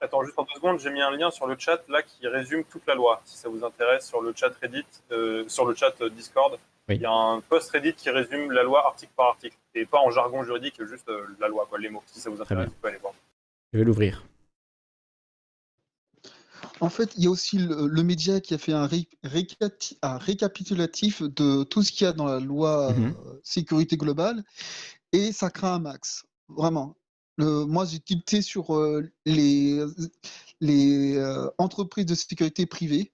Attends, 0.00 0.22
juste 0.24 0.38
en 0.38 0.44
deux 0.44 0.54
secondes, 0.54 0.78
j'ai 0.78 0.90
mis 0.90 1.00
un 1.00 1.10
lien 1.10 1.30
sur 1.32 1.46
le 1.48 1.56
chat 1.58 1.80
là 1.88 2.02
qui 2.02 2.26
résume 2.28 2.62
toute 2.70 2.86
la 2.86 2.94
loi. 2.94 3.20
Si 3.24 3.36
ça 3.36 3.48
vous 3.48 3.64
intéresse, 3.64 4.06
sur 4.06 4.20
le 4.22 4.32
chat 4.36 4.52
Reddit, 4.62 4.84
euh, 5.10 5.44
sur 5.48 5.64
le 5.66 5.74
chat 5.74 5.92
euh, 6.00 6.08
Discord, 6.08 6.56
Oui. 6.88 6.94
il 6.96 7.02
y 7.02 7.06
a 7.06 7.10
un 7.10 7.40
post 7.40 7.70
Reddit 7.72 7.94
qui 7.94 8.08
résume 8.10 8.52
la 8.52 8.62
loi 8.62 8.86
article 8.86 9.10
par 9.16 9.26
article 9.30 9.56
et 9.74 9.84
pas 9.86 9.98
en 9.98 10.10
jargon 10.10 10.44
juridique, 10.44 10.80
juste 10.84 11.08
euh, 11.08 11.22
la 11.40 11.48
loi, 11.48 11.66
quoi, 11.68 11.78
les 11.80 11.88
mots. 11.88 12.02
Si 12.06 12.20
ça 12.20 12.30
vous 12.30 12.40
intéresse, 12.40 12.66
bien. 12.66 12.66
vous 12.66 12.80
pouvez 12.80 12.90
aller 12.92 13.00
voir. 13.00 13.14
Je 13.72 13.78
vais 13.80 13.84
l'ouvrir. 13.84 14.22
En 16.80 16.90
fait, 16.90 17.12
il 17.16 17.24
y 17.24 17.26
a 17.26 17.30
aussi 17.30 17.58
le, 17.58 17.86
le 17.86 18.02
média 18.02 18.40
qui 18.40 18.54
a 18.54 18.58
fait 18.58 18.72
un, 18.72 18.86
ré- 18.86 19.08
récati- 19.24 19.96
un 20.02 20.18
récapitulatif 20.18 21.22
de 21.22 21.64
tout 21.64 21.82
ce 21.82 21.90
qu'il 21.92 22.04
y 22.04 22.08
a 22.08 22.12
dans 22.12 22.26
la 22.26 22.40
loi 22.40 22.92
Mhm. 22.92 23.14
euh, 23.26 23.40
sécurité 23.42 23.96
globale 23.96 24.44
et 25.12 25.32
ça 25.32 25.50
craint 25.50 25.74
un 25.74 25.78
max. 25.80 26.24
Vraiment. 26.48 26.96
Le- 27.36 27.64
moi, 27.64 27.84
j'ai 27.84 28.00
tilté 28.00 28.42
sur 28.42 28.74
euh, 28.76 29.08
les, 29.26 29.84
les 30.60 31.16
euh, 31.16 31.48
entreprises 31.58 32.06
de 32.06 32.14
sécurité 32.14 32.66
privées. 32.66 33.12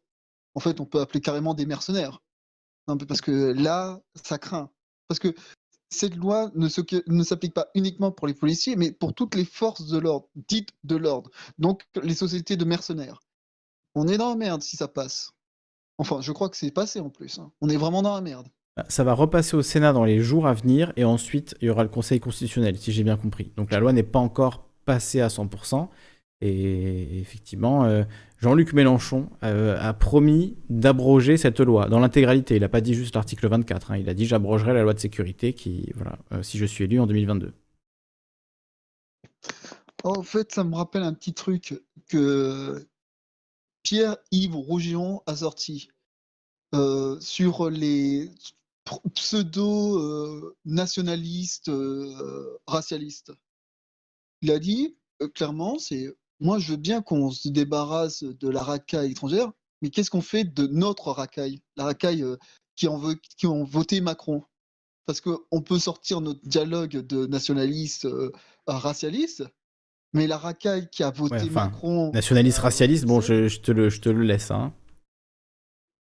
En 0.54 0.60
fait, 0.60 0.80
on 0.80 0.86
peut 0.86 1.00
appeler 1.00 1.20
carrément 1.20 1.54
des 1.54 1.66
mercenaires. 1.66 2.20
Non, 2.86 2.96
parce 2.98 3.20
que 3.20 3.52
là, 3.52 4.00
ça 4.14 4.38
craint. 4.38 4.70
Parce 5.08 5.18
que 5.18 5.34
cette 5.90 6.16
loi 6.16 6.50
ne 6.54 6.68
se- 6.68 6.80
ne 7.10 7.22
s'applique 7.22 7.54
pas 7.54 7.68
uniquement 7.74 8.12
pour 8.12 8.26
les 8.26 8.34
policiers, 8.34 8.76
mais 8.76 8.92
pour 8.92 9.14
toutes 9.14 9.34
les 9.34 9.44
forces 9.44 9.86
de 9.86 9.98
l'ordre, 9.98 10.28
dites 10.48 10.70
de 10.84 10.96
l'ordre. 10.96 11.30
Donc, 11.58 11.82
les 12.02 12.14
sociétés 12.14 12.56
de 12.56 12.64
mercenaires. 12.64 13.20
On 13.94 14.08
est 14.08 14.16
dans 14.18 14.31
la 14.31 14.36
merde 14.36 14.62
si 14.62 14.76
ça 14.76 14.89
passe. 14.89 15.32
Enfin, 15.98 16.20
je 16.20 16.32
crois 16.32 16.48
que 16.48 16.56
c'est 16.56 16.70
passé 16.73 17.00
en 17.00 17.10
plus. 17.10 17.39
hein. 17.39 17.52
On 17.60 17.68
est 17.68 17.76
vraiment 17.76 18.02
dans 18.02 18.14
la 18.14 18.20
merde. 18.20 18.48
Bah, 18.76 18.84
Ça 18.89 19.05
va 19.05 19.14
repasser 19.14 19.56
au 19.56 19.62
Sénat 19.62 19.92
dans 19.92 20.05
les 20.05 20.20
jours 20.20 20.47
à 20.47 20.55
venir 20.55 20.92
et 20.97 21.05
ensuite 21.05 21.55
il 21.60 21.66
y 21.66 21.70
aura 21.70 21.82
le 21.84 21.89
Conseil 21.89 22.18
constitutionnel, 22.20 22.76
si 22.76 22.92
j'ai 22.92 23.05
bien 23.05 23.16
compris. 23.16 23.52
Donc 23.56 23.70
la 23.70 23.78
loi 23.78 23.92
n'est 23.92 24.02
pas 24.02 24.18
encore 24.18 24.64
passée 24.84 25.20
à 25.20 25.28
100%. 25.28 25.89
Et 26.40 27.20
effectivement, 27.20 27.84
euh, 27.84 28.02
Jean-Luc 28.39 28.73
Mélenchon 28.74 29.31
euh, 29.44 29.78
a 29.81 29.94
promis 29.94 30.56
d'abroger 30.68 31.36
cette 31.39 31.60
loi 31.60 31.89
dans 31.89 32.00
l'intégralité. 32.00 32.56
Il 32.56 32.60
n'a 32.60 32.68
pas 32.68 32.81
dit 32.82 32.92
juste 32.92 33.14
l'article 33.14 33.48
24. 33.48 33.92
hein. 33.92 33.97
Il 33.97 34.08
a 34.10 34.14
dit 34.14 34.26
j'abrogerai 34.26 34.74
la 34.74 34.82
loi 34.82 34.92
de 34.92 34.98
sécurité 34.98 35.55
qui, 35.55 35.90
voilà, 35.94 36.18
euh, 36.32 36.42
si 36.42 36.58
je 36.58 36.66
suis 36.66 36.84
élu 36.84 36.98
en 37.00 37.06
2022. 37.06 37.55
En 40.02 40.23
fait, 40.23 40.52
ça 40.52 40.64
me 40.64 40.74
rappelle 40.74 41.02
un 41.02 41.14
petit 41.14 41.32
truc 41.32 41.81
que 42.08 42.86
Pierre-Yves 43.84 44.56
Rougion 44.56 45.22
a 45.26 45.36
sorti 45.36 45.88
euh, 46.74 47.20
sur 47.20 47.70
les 47.70 48.32
pseudo-nationalistes 49.14 51.68
euh, 51.68 52.58
racialistes. 52.66 53.32
Il 54.42 54.50
a 54.50 54.58
dit 54.58 54.96
euh, 55.22 55.28
clairement, 55.28 55.78
c'est 55.78 56.12
moi 56.40 56.58
je 56.58 56.72
veux 56.72 56.76
bien 56.76 57.02
qu'on 57.02 57.30
se 57.30 57.48
débarrasse 57.48 58.24
de 58.24 58.48
la 58.48 58.62
racaille 58.62 59.12
étrangère, 59.12 59.52
mais 59.82 59.90
qu'est-ce 59.90 60.10
qu'on 60.10 60.22
fait 60.22 60.44
de 60.44 60.66
notre 60.66 61.10
racaille, 61.12 61.60
la 61.76 61.84
racaille 61.84 62.22
euh, 62.22 62.36
qui, 62.76 62.88
en 62.88 62.98
veut, 62.98 63.16
qui 63.36 63.46
ont 63.46 63.64
voté 63.64 64.00
Macron 64.00 64.42
Parce 65.06 65.20
qu'on 65.20 65.62
peut 65.62 65.78
sortir 65.78 66.20
notre 66.20 66.46
dialogue 66.46 67.06
de 67.06 67.26
nationalistes 67.26 68.06
euh, 68.06 68.32
racialistes, 68.66 69.44
mais 70.14 70.26
la 70.26 70.38
racaille 70.38 70.88
qui 70.90 71.02
a 71.02 71.10
voté 71.10 71.34
Ouais, 71.34 71.50
Macron. 71.50 72.10
nationaliste, 72.12 72.58
racialiste, 72.58 73.04
bon, 73.04 73.20
je, 73.20 73.48
je 73.48 73.60
te, 73.60 73.70
le, 73.72 73.90
je 73.90 74.00
te 74.00 74.08
le 74.08 74.22
laisse. 74.22 74.50
Hein. 74.50 74.72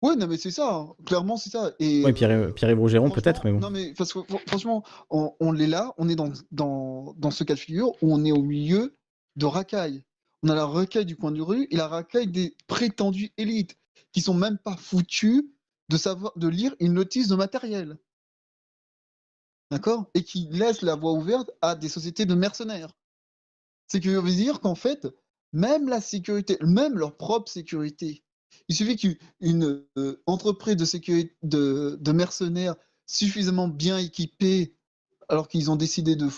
Ouais, 0.02 0.16
non, 0.16 0.28
mais 0.28 0.38
c'est 0.38 0.52
ça, 0.52 0.74
hein. 0.76 0.94
clairement, 1.06 1.38
c'est 1.38 1.50
ça. 1.50 1.72
Et 1.80 2.04
Ouais, 2.04 2.14
Pierre, 2.14 2.54
Pierre-Yves 2.54 2.80
Rougeron, 2.80 3.10
peut-être, 3.10 3.46
mais 3.46 3.52
bon. 3.54 3.60
Non, 3.60 3.70
mais 3.70 3.94
parce 3.98 4.14
que 4.14 4.20
fr- 4.20 4.48
franchement, 4.48 4.84
on, 5.10 5.34
on 5.40 5.58
est 5.58 5.68
là, 5.68 5.94
on 5.98 6.10
est 6.10 6.16
dans, 6.16 6.32
dans, 6.52 7.14
dans 7.18 7.32
ce 7.32 7.44
cas 7.44 7.54
de 7.56 7.60
figure 7.60 7.92
où 8.02 8.14
on 8.14 8.24
est 8.26 8.32
au 8.34 8.42
milieu 8.44 8.96
de 9.36 9.46
racailles. 9.46 10.04
On 10.44 10.50
a 10.50 10.56
la 10.56 10.66
racaille 10.66 11.06
du 11.06 11.16
coin 11.16 11.32
du 11.32 11.42
rue 11.42 11.68
et 11.72 11.78
la 11.78 11.88
racaille 11.88 12.28
des 12.28 12.56
prétendues 12.68 13.32
élites 13.38 13.78
qui 14.12 14.20
sont 14.22 14.34
même 14.34 14.58
pas 14.58 14.76
foutus 14.76 15.44
de 15.90 15.98
savoir 15.98 16.34
de 16.36 16.50
lire 16.50 16.76
une 16.82 16.94
notice 16.94 17.30
de 17.30 17.36
matériel. 17.36 17.98
D'accord? 19.72 20.10
Et 20.14 20.24
qui 20.24 20.48
laissent 20.52 20.82
la 20.82 20.96
voie 20.96 21.14
ouverte 21.14 21.50
à 21.62 21.76
des 21.76 21.90
sociétés 21.90 22.26
de 22.26 22.36
mercenaires. 22.36 22.92
C'est 23.88 24.00
que 24.00 24.10
veut 24.10 24.32
dire 24.32 24.60
qu'en 24.60 24.76
fait, 24.76 25.08
même 25.52 25.88
la 25.88 26.02
sécurité, 26.02 26.58
même 26.62 26.98
leur 26.98 27.16
propre 27.16 27.52
sécurité, 27.52 28.24
il 28.68 28.76
suffit 28.76 28.96
qu'une 28.96 29.86
euh, 29.98 30.22
entreprise 30.26 30.76
de, 30.76 32.12
mercenaires 32.12 32.76
suffisamment 33.06 33.68
bien 33.68 33.98
équipée, 33.98 34.76
alors 35.30 35.48
qu'ils 35.48 35.70
ont 35.70 35.76
décidé 35.76 36.16
de 36.16 36.30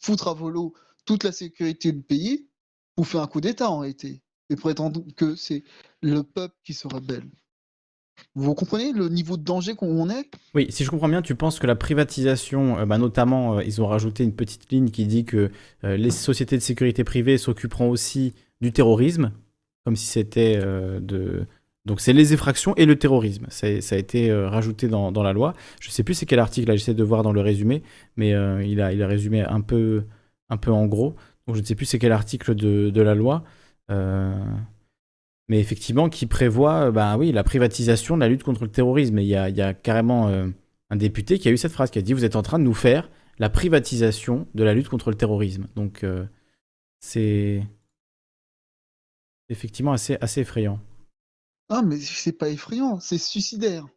foutre 0.00 0.28
à 0.28 0.34
volo 0.34 0.74
toute 1.04 1.24
la 1.24 1.32
sécurité 1.32 1.92
du 1.92 2.02
pays, 2.02 2.48
vous 2.96 3.04
fait 3.04 3.18
un 3.18 3.26
coup 3.26 3.40
d'État 3.40 3.70
en 3.70 3.80
réalité, 3.80 4.22
et 4.50 4.56
prétendre 4.56 5.04
que 5.16 5.34
c'est 5.34 5.64
le 6.02 6.22
peuple 6.22 6.56
qui 6.64 6.74
se 6.74 6.86
rebelle. 6.86 7.28
Vous 8.34 8.54
comprenez 8.54 8.92
le 8.92 9.08
niveau 9.08 9.36
de 9.36 9.42
danger 9.42 9.74
qu'on 9.74 10.08
est? 10.08 10.30
Oui, 10.54 10.66
si 10.70 10.84
je 10.84 10.90
comprends 10.90 11.08
bien, 11.08 11.22
tu 11.22 11.34
penses 11.34 11.58
que 11.58 11.66
la 11.66 11.76
privatisation, 11.76 12.78
euh, 12.78 12.86
bah, 12.86 12.98
notamment, 12.98 13.58
euh, 13.58 13.64
ils 13.64 13.82
ont 13.82 13.86
rajouté 13.86 14.24
une 14.24 14.34
petite 14.34 14.70
ligne 14.70 14.90
qui 14.90 15.06
dit 15.06 15.24
que 15.24 15.50
euh, 15.84 15.96
les 15.96 16.10
sociétés 16.10 16.56
de 16.56 16.62
sécurité 16.62 17.04
privée 17.04 17.38
s'occuperont 17.38 17.90
aussi 17.90 18.34
du 18.60 18.72
terrorisme, 18.72 19.32
comme 19.84 19.96
si 19.96 20.06
c'était 20.06 20.58
de... 20.58 21.46
Donc 21.86 22.02
c'est 22.02 22.12
les 22.12 22.34
effractions 22.34 22.74
et 22.76 22.84
le 22.84 22.96
terrorisme. 22.96 23.46
Ça 23.48 23.66
a 23.66 23.96
été 23.96 24.30
rajouté 24.30 24.86
dans, 24.86 25.10
la 25.10 25.32
loi. 25.32 25.54
Je 25.80 25.88
sais 25.88 26.02
plus 26.02 26.12
c'est 26.12 26.26
quel 26.26 26.38
article, 26.38 26.70
j'essaie 26.72 26.92
de 26.92 27.02
voir 27.02 27.22
dans 27.22 27.32
le 27.32 27.40
résumé, 27.40 27.82
mais 28.16 28.32
il, 28.66 28.82
a, 28.82 28.92
il 28.92 29.02
a 29.02 29.06
résumé 29.06 29.40
un 29.40 29.62
peu, 29.62 30.04
un 30.50 30.58
peu 30.58 30.70
en 30.70 30.86
gros. 30.86 31.16
Donc 31.46 31.56
je 31.56 31.62
ne 31.62 31.66
sais 31.66 31.74
plus 31.74 31.86
c'est 31.86 31.98
quel 31.98 32.12
article 32.12 32.54
de, 32.54 32.90
de 32.90 33.00
la 33.00 33.14
loi. 33.14 33.44
Mais 35.50 35.58
effectivement, 35.58 36.08
qui 36.08 36.26
prévoit 36.26 36.86
euh, 36.86 36.90
bah, 36.92 37.16
oui, 37.18 37.32
la 37.32 37.42
privatisation 37.42 38.14
de 38.14 38.20
la 38.20 38.28
lutte 38.28 38.44
contre 38.44 38.62
le 38.62 38.70
terrorisme. 38.70 39.18
Et 39.18 39.22
il 39.22 39.28
y 39.28 39.34
a, 39.34 39.48
il 39.48 39.56
y 39.56 39.60
a 39.60 39.74
carrément 39.74 40.28
euh, 40.28 40.46
un 40.90 40.96
député 40.96 41.40
qui 41.40 41.48
a 41.48 41.50
eu 41.50 41.56
cette 41.56 41.72
phrase, 41.72 41.90
qui 41.90 41.98
a 41.98 42.02
dit 42.02 42.12
Vous 42.12 42.24
êtes 42.24 42.36
en 42.36 42.42
train 42.42 42.60
de 42.60 42.64
nous 42.64 42.72
faire 42.72 43.10
la 43.40 43.50
privatisation 43.50 44.46
de 44.54 44.62
la 44.62 44.74
lutte 44.74 44.88
contre 44.88 45.10
le 45.10 45.16
terrorisme. 45.16 45.66
Donc, 45.74 46.04
euh, 46.04 46.24
c'est 47.00 47.66
effectivement 49.48 49.90
assez, 49.90 50.18
assez 50.20 50.42
effrayant. 50.42 50.78
Ah, 51.68 51.82
mais 51.82 51.98
c'est 51.98 52.30
pas 52.30 52.48
effrayant, 52.48 53.00
c'est 53.00 53.18
suicidaire. 53.18 53.88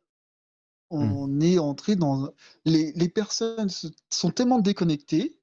on 0.89 1.39
est 1.39 1.59
entré 1.59 1.95
dans. 1.95 2.31
Les, 2.65 2.93
les 2.93 3.09
personnes 3.09 3.69
sont 4.09 4.31
tellement 4.31 4.57
déconnectées 4.57 5.39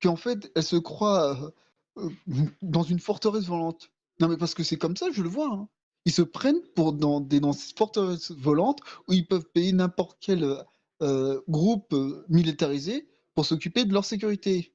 qu'en 0.00 0.14
fait, 0.14 0.52
elles 0.54 0.62
se 0.62 0.76
croient 0.76 1.52
dans 2.62 2.84
une 2.84 3.00
forteresse 3.00 3.46
volante. 3.46 3.90
Non, 4.20 4.28
mais 4.28 4.36
parce 4.36 4.54
que 4.54 4.62
c'est 4.62 4.76
comme 4.76 4.96
ça, 4.96 5.10
je 5.12 5.22
le 5.22 5.28
vois. 5.28 5.52
hein. 5.52 5.68
Ils 6.04 6.12
se 6.12 6.22
prennent 6.22 6.62
pour 6.74 6.92
dans 6.92 7.20
des 7.20 7.40
dans 7.40 7.52
ces 7.52 7.74
forteresses 7.76 8.30
volantes 8.32 8.80
où 9.08 9.12
ils 9.12 9.26
peuvent 9.26 9.48
payer 9.52 9.72
n'importe 9.72 10.18
quel 10.20 10.44
euh, 10.44 10.62
euh, 11.02 11.40
groupe 11.48 11.92
euh, 11.92 12.24
militarisé 12.28 13.08
pour 13.34 13.44
s'occuper 13.46 13.84
de 13.84 13.92
leur 13.92 14.04
sécurité. 14.04 14.74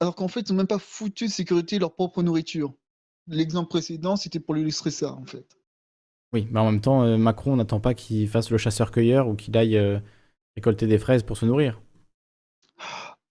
Alors 0.00 0.16
qu'en 0.16 0.26
fait, 0.28 0.40
ils 0.48 0.52
n'ont 0.52 0.58
même 0.58 0.66
pas 0.66 0.78
foutu 0.80 1.26
de 1.26 1.30
sécurité 1.32 1.78
leur 1.78 1.94
propre 1.94 2.22
nourriture. 2.22 2.74
L'exemple 3.28 3.68
précédent, 3.68 4.16
c'était 4.16 4.40
pour 4.40 4.56
illustrer 4.56 4.90
ça, 4.90 5.12
en 5.12 5.24
fait. 5.24 5.56
Oui, 6.32 6.46
mais 6.50 6.60
en 6.60 6.70
même 6.70 6.80
temps, 6.80 7.02
euh, 7.04 7.16
Macron 7.18 7.56
n'attend 7.56 7.80
pas 7.80 7.94
qu'il 7.94 8.28
fasse 8.28 8.50
le 8.50 8.58
chasseur-cueilleur 8.58 9.28
ou 9.28 9.34
qu'il 9.36 9.56
aille 9.56 9.76
euh, 9.76 9.98
récolter 10.56 10.86
des 10.86 10.98
fraises 10.98 11.22
pour 11.22 11.36
se 11.36 11.46
nourrir. 11.46 11.80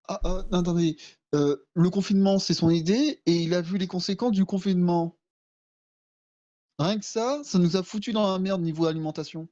Ah, 0.09 0.19
ah, 0.23 0.43
non, 0.51 0.59
attendez, 0.59 0.97
euh, 1.35 1.57
le 1.73 1.89
confinement, 1.89 2.39
c'est 2.39 2.53
son 2.53 2.69
idée, 2.69 3.21
et 3.25 3.33
il 3.33 3.53
a 3.53 3.61
vu 3.61 3.77
les 3.77 3.87
conséquences 3.87 4.31
du 4.31 4.45
confinement. 4.45 5.17
Rien 6.79 6.99
que 6.99 7.05
ça, 7.05 7.41
ça 7.43 7.57
nous 7.59 7.75
a 7.75 7.83
foutu 7.83 8.13
dans 8.13 8.31
la 8.31 8.39
merde 8.39 8.61
niveau 8.61 8.85
alimentation. 8.85 9.47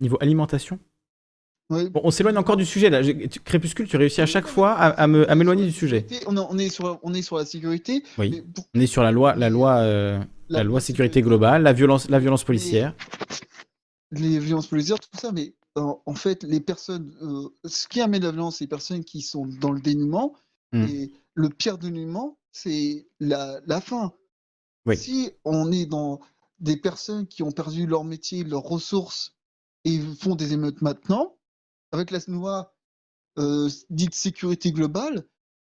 Niveau 0.00 0.18
alimentation 0.20 0.78
Ouais. 1.68 1.90
Bon, 1.90 2.00
on 2.04 2.12
s'éloigne 2.12 2.38
encore 2.38 2.56
du 2.56 2.64
sujet 2.64 2.90
là. 2.90 3.00
Crépuscule, 3.44 3.88
tu 3.88 3.96
réussis 3.96 4.20
à 4.20 4.26
chaque 4.26 4.46
fois 4.46 4.74
à, 4.74 5.06
m'éloigner 5.08 5.64
du 5.64 5.72
sujet. 5.72 6.06
Et 6.10 6.20
On 6.28 6.36
est, 6.36 6.46
on 6.48 6.58
est 6.58 6.68
sur, 6.68 7.00
on 7.02 7.12
est 7.12 7.22
sur 7.22 7.36
la 7.38 7.44
sécurité. 7.44 8.04
mais 8.18 8.28
Oui. 8.28 8.42
pour- 8.54 8.64
On 8.72 8.78
est 8.80 8.86
sur 8.86 9.02
la 9.02 9.10
loi, 9.10 9.34
la 9.34 9.50
loi, 9.50 9.78
euh, 9.78 10.22
la 10.48 10.62
loi 10.62 10.80
sécurité 10.80 11.22
globale, 11.22 11.64
la 11.64 11.72
violence, 11.72 12.08
la 12.08 12.20
violence 12.20 12.44
policière. 12.44 12.94
les 14.12 14.38
violences 14.38 14.68
policières, 14.68 15.00
tout 15.00 15.08
ça, 15.18 15.32
mais 15.32 15.54
en 15.76 16.14
fait, 16.14 16.42
les 16.42 16.60
personnes, 16.60 17.14
euh, 17.22 17.48
ce 17.64 17.86
qui 17.86 18.00
amène 18.00 18.22
la 18.22 18.30
violence, 18.30 18.56
c'est 18.56 18.64
les 18.64 18.68
personnes 18.68 19.04
qui 19.04 19.22
sont 19.22 19.46
dans 19.60 19.72
le 19.72 19.80
dénuement. 19.80 20.34
Mm. 20.72 20.84
Et 20.84 21.12
le 21.34 21.48
pire 21.48 21.78
dénuement, 21.78 22.38
c'est 22.52 23.06
la, 23.20 23.60
la 23.66 23.80
faim. 23.80 24.12
Oui. 24.86 24.96
Si 24.96 25.30
on 25.44 25.70
est 25.72 25.86
dans 25.86 26.20
des 26.58 26.76
personnes 26.76 27.26
qui 27.26 27.42
ont 27.42 27.52
perdu 27.52 27.86
leur 27.86 28.04
métier, 28.04 28.44
leurs 28.44 28.62
ressources, 28.62 29.34
et 29.84 30.00
font 30.18 30.34
des 30.34 30.52
émeutes 30.52 30.82
maintenant, 30.82 31.36
avec 31.92 32.10
la 32.10 32.18
loi 32.28 32.74
euh, 33.38 33.68
dite 33.90 34.14
sécurité 34.14 34.72
globale, 34.72 35.24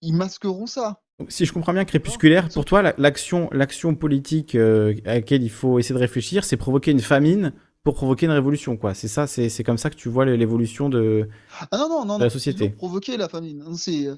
ils 0.02 0.16
masqueront 0.16 0.66
ça. 0.66 1.02
Si 1.30 1.46
je 1.46 1.54
comprends 1.54 1.74
bien, 1.74 1.86
crépusculaire, 1.86 2.50
pour 2.50 2.66
toi, 2.66 2.82
la- 2.82 2.96
l'action, 2.98 3.48
l'action 3.52 3.96
politique 3.96 4.56
euh, 4.56 4.96
à 5.06 5.14
laquelle 5.16 5.44
il 5.44 5.52
faut 5.52 5.78
essayer 5.78 5.94
de 5.94 6.00
réfléchir, 6.00 6.44
c'est 6.44 6.58
provoquer 6.58 6.92
une 6.92 7.00
famine 7.00 7.54
pour 7.84 7.96
provoquer 7.96 8.26
une 8.28 8.32
révolution, 8.32 8.78
quoi. 8.78 8.94
C'est 8.94 9.08
ça, 9.08 9.28
c'est 9.28 9.50
c'est 9.50 9.64
comme 9.64 9.78
ça 9.78 9.90
que 9.90 9.96
tu 9.96 10.10
vois 10.10 10.26
l'évolution 10.26 10.90
de, 10.90 11.28
Ah 11.72 11.78
non, 11.78 11.90
non, 11.90 12.06
non, 12.06 12.16
de 12.16 12.20
la 12.22 12.26
non, 12.26 12.30
société. 12.30 12.66
ils 12.66 12.68
ont 12.68 12.72
provoqué 12.72 13.18
la 13.18 13.28
famine. 13.30 13.60
Non, 13.60 13.74
C'est. 13.76 14.08
euh, 14.08 14.16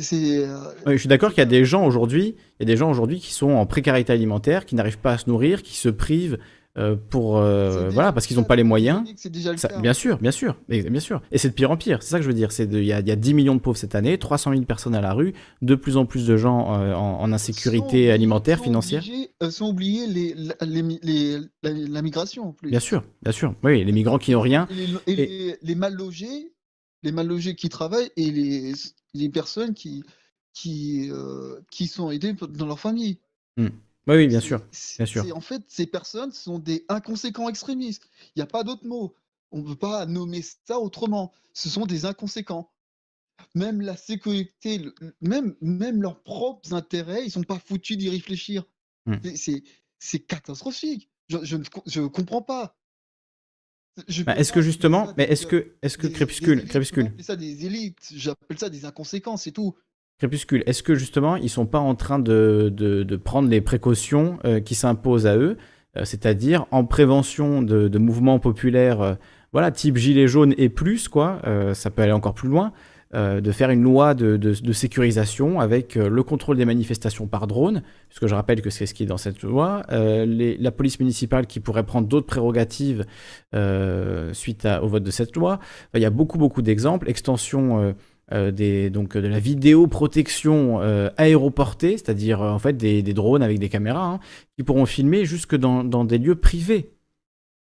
c'est, 0.00 0.44
euh, 0.44 0.56
Oui, 0.86 0.92
je 0.92 0.98
suis 0.98 1.08
d'accord 1.08 1.30
qu'il 1.30 1.38
y 1.38 1.42
a 1.42 1.46
des 1.46 1.64
gens 1.64 1.84
aujourd'hui, 1.84 2.36
il 2.58 2.60
y 2.60 2.62
a 2.62 2.66
des 2.66 2.76
gens 2.76 2.90
aujourd'hui 2.90 3.18
qui 3.20 3.32
sont 3.32 3.50
en 3.50 3.66
précarité 3.66 4.12
alimentaire, 4.12 4.64
qui 4.66 4.74
n'arrivent 4.76 4.98
pas 4.98 5.12
à 5.14 5.18
se 5.18 5.28
nourrir, 5.28 5.62
qui 5.62 5.76
se 5.76 5.88
privent 5.88 6.38
euh, 6.78 6.94
pour 6.94 7.38
euh, 7.38 7.88
voilà 7.90 8.12
parce 8.12 8.26
qu'ils 8.28 8.36
n'ont 8.36 8.44
pas 8.44 8.54
les 8.56 8.62
moyens. 8.62 9.02
c'est 9.16 9.28
déjà 9.28 9.50
le 9.50 9.58
Ça- 9.58 9.68
cas. 9.68 9.80
bien 9.80 9.92
sûr, 9.92 10.18
bien 10.18 10.30
sûr, 10.30 10.56
mais 10.68 10.82
bien 10.82 11.00
sûr. 11.00 11.20
Et 11.32 11.38
c'est 11.38 11.48
de 11.48 11.54
pire 11.54 11.70
en 11.70 11.76
pire. 11.76 12.00
C'est 12.02 12.10
ça 12.10 12.18
que 12.18 12.22
je 12.22 12.28
veux 12.28 12.34
dire. 12.34 12.52
C'est 12.52 12.64
il 12.72 12.82
y 12.84 12.86
y 12.86 12.92
a 12.92 13.02
10 13.16 13.34
millions 13.34 13.54
de 13.56 13.60
pauvres 13.60 13.76
cette 13.76 13.94
année, 13.96 14.16
300 14.18 14.52
000 14.52 14.62
personnes 14.64 14.94
à 14.94 15.00
la 15.00 15.12
rue, 15.12 15.34
de 15.62 15.74
plus 15.74 15.96
en 15.96 16.06
plus 16.06 16.26
de 16.26 16.36
gens 16.36 16.74
euh, 16.80 16.94
en, 16.94 17.20
en 17.20 17.32
insécurité 17.32 18.12
alimentaire, 18.12 18.60
financière. 18.62 19.02
obligés, 19.02 19.30
sont 19.50 19.66
oubliés 19.70 20.06
les, 20.06 20.34
la, 20.34 20.54
les 21.02 21.38
la, 21.62 21.72
la 21.72 22.02
migration 22.02 22.48
en 22.48 22.52
plus. 22.52 22.70
Bien 22.70 22.80
sûr, 22.80 23.02
bien 23.22 23.32
sûr. 23.32 23.54
Oui, 23.64 23.84
les 23.84 23.92
migrants 23.92 24.18
qui 24.18 24.30
n'ont 24.30 24.40
rien. 24.40 24.68
Et, 25.06 25.16
les, 25.16 25.58
et 25.66 25.74
mal 25.74 25.94
logés, 25.94 26.52
les 27.02 27.10
mal 27.12 27.26
logés 27.26 27.56
qui 27.56 27.68
travaillent 27.68 28.10
et 28.16 28.30
les, 28.30 28.72
les 29.14 29.28
personnes 29.28 29.74
qui, 29.74 30.04
qui, 30.54 31.10
qui 31.70 31.86
sont 31.88 32.10
aidées 32.12 32.34
dans 32.50 32.66
leur 32.66 32.78
famille. 32.78 33.18
Hmm. 33.56 33.68
Oui, 34.06 34.16
oui, 34.16 34.28
bien 34.28 34.40
sûr, 34.40 34.60
bien 34.96 35.06
sûr. 35.06 35.36
En 35.36 35.40
fait, 35.40 35.62
ces 35.68 35.86
personnes 35.86 36.32
sont 36.32 36.58
des 36.58 36.84
inconséquents 36.88 37.48
extrémistes. 37.48 38.08
Il 38.34 38.38
n'y 38.38 38.42
a 38.42 38.46
pas 38.46 38.64
d'autre 38.64 38.86
mot. 38.86 39.14
On 39.52 39.58
ne 39.62 39.66
peut 39.66 39.76
pas 39.76 40.06
nommer 40.06 40.42
ça 40.42 40.78
autrement. 40.78 41.32
Ce 41.52 41.68
sont 41.68 41.86
des 41.86 42.04
inconséquents. 42.06 42.70
Même 43.54 43.80
la 43.80 43.96
sécurité, 43.96 44.82
même, 45.20 45.54
même 45.60 46.02
leurs 46.02 46.22
propres 46.22 46.74
intérêts, 46.74 47.22
ils 47.22 47.26
ne 47.26 47.30
sont 47.30 47.42
pas 47.42 47.58
foutus 47.58 47.96
d'y 47.96 48.10
réfléchir. 48.10 48.64
Hmm. 49.06 49.16
C'est- 49.34 50.20
catastrophique. 50.26 51.10
Je 51.28 51.38
je 51.44 51.56
ne 51.56 51.64
co- 51.64 51.82
je 51.86 52.00
comprends 52.02 52.42
pas. 52.42 52.76
Je 54.08 54.22
Bah, 54.22 54.36
est-ce 54.36 54.52
que 54.52 54.62
justement, 54.62 55.12
mais 55.16 55.24
est-ce 55.24 55.46
que, 55.46 55.76
est-ce 55.82 55.98
que 55.98 56.02
des- 56.02 56.08
des 56.08 56.14
crépuscule, 56.14 56.58
élites, 56.58 56.64
je 56.66 56.68
crépuscule, 56.70 57.12
ça 57.20 57.36
des 57.36 57.66
élites, 57.66 58.12
j'appelle 58.14 58.58
ça 58.58 58.70
des 58.70 58.84
inconséquents, 58.84 59.36
c'est 59.36 59.52
tout. 59.52 59.74
Crépuscule, 60.20 60.62
est-ce 60.66 60.82
que 60.82 60.94
justement 60.94 61.36
ils 61.36 61.48
sont 61.48 61.64
pas 61.64 61.78
en 61.78 61.94
train 61.94 62.18
de, 62.18 63.20
prendre 63.24 63.48
les 63.48 63.62
précautions 63.62 64.38
euh, 64.44 64.60
qui 64.60 64.74
s'imposent 64.74 65.26
à 65.26 65.36
eux, 65.36 65.56
euh, 65.96 66.04
c'est-à-dire 66.04 66.66
en 66.70 66.84
prévention 66.84 67.62
de, 67.62 67.98
mouvements 67.98 68.38
populaires, 68.38 69.00
euh, 69.00 69.14
voilà, 69.52 69.70
type 69.70 69.96
gilet 69.96 70.28
jaune 70.28 70.54
et 70.58 70.68
plus 70.68 71.08
quoi, 71.08 71.40
ça 71.72 71.90
peut 71.90 72.02
aller 72.02 72.12
encore 72.12 72.34
plus 72.34 72.48
loin. 72.48 72.72
de 73.12 73.50
faire 73.50 73.70
une 73.70 73.82
loi 73.82 74.14
de, 74.14 74.72
sécurisation 74.72 75.58
avec 75.58 75.96
le 75.96 76.22
contrôle 76.22 76.56
des 76.56 76.64
manifestations 76.64 77.26
par 77.26 77.48
drone, 77.48 77.82
puisque 78.08 78.28
je 78.28 78.34
rappelle 78.36 78.62
que 78.62 78.70
c'est 78.70 78.86
ce 78.86 78.94
qui 78.94 79.02
est 79.02 79.06
dans 79.06 79.16
cette 79.16 79.42
loi, 79.42 79.82
la 79.90 80.70
police 80.70 81.00
municipale 81.00 81.48
qui 81.48 81.58
pourrait 81.58 81.82
prendre 81.82 82.06
d'autres 82.06 82.28
prérogatives 82.28 83.04
suite 84.32 84.68
au 84.80 84.86
vote 84.86 85.02
de 85.02 85.10
cette 85.10 85.34
loi. 85.34 85.58
Il 85.94 86.00
y 86.00 86.04
a 86.04 86.10
beaucoup, 86.10 86.38
beaucoup 86.38 86.62
d'exemples. 86.62 87.10
Extension 87.10 87.92
euh, 88.32 88.90
donc, 88.90 89.16
de 89.16 89.26
la 89.26 89.40
vidéoprotection 89.40 90.80
euh, 90.80 91.10
aéroportée, 91.16 91.98
c'est-à-dire 91.98 92.42
euh, 92.42 92.50
en 92.50 92.58
fait 92.58 92.74
des, 92.74 93.02
drones 93.02 93.42
avec 93.42 93.58
des 93.58 93.68
caméras 93.68 94.06
hein, 94.06 94.20
qui 94.56 94.62
pourront 94.62 94.86
filmer 94.86 95.24
jusque 95.24 95.56
dans, 95.56 96.04
des 96.04 96.18
lieux 96.18 96.36
privés, 96.36 96.94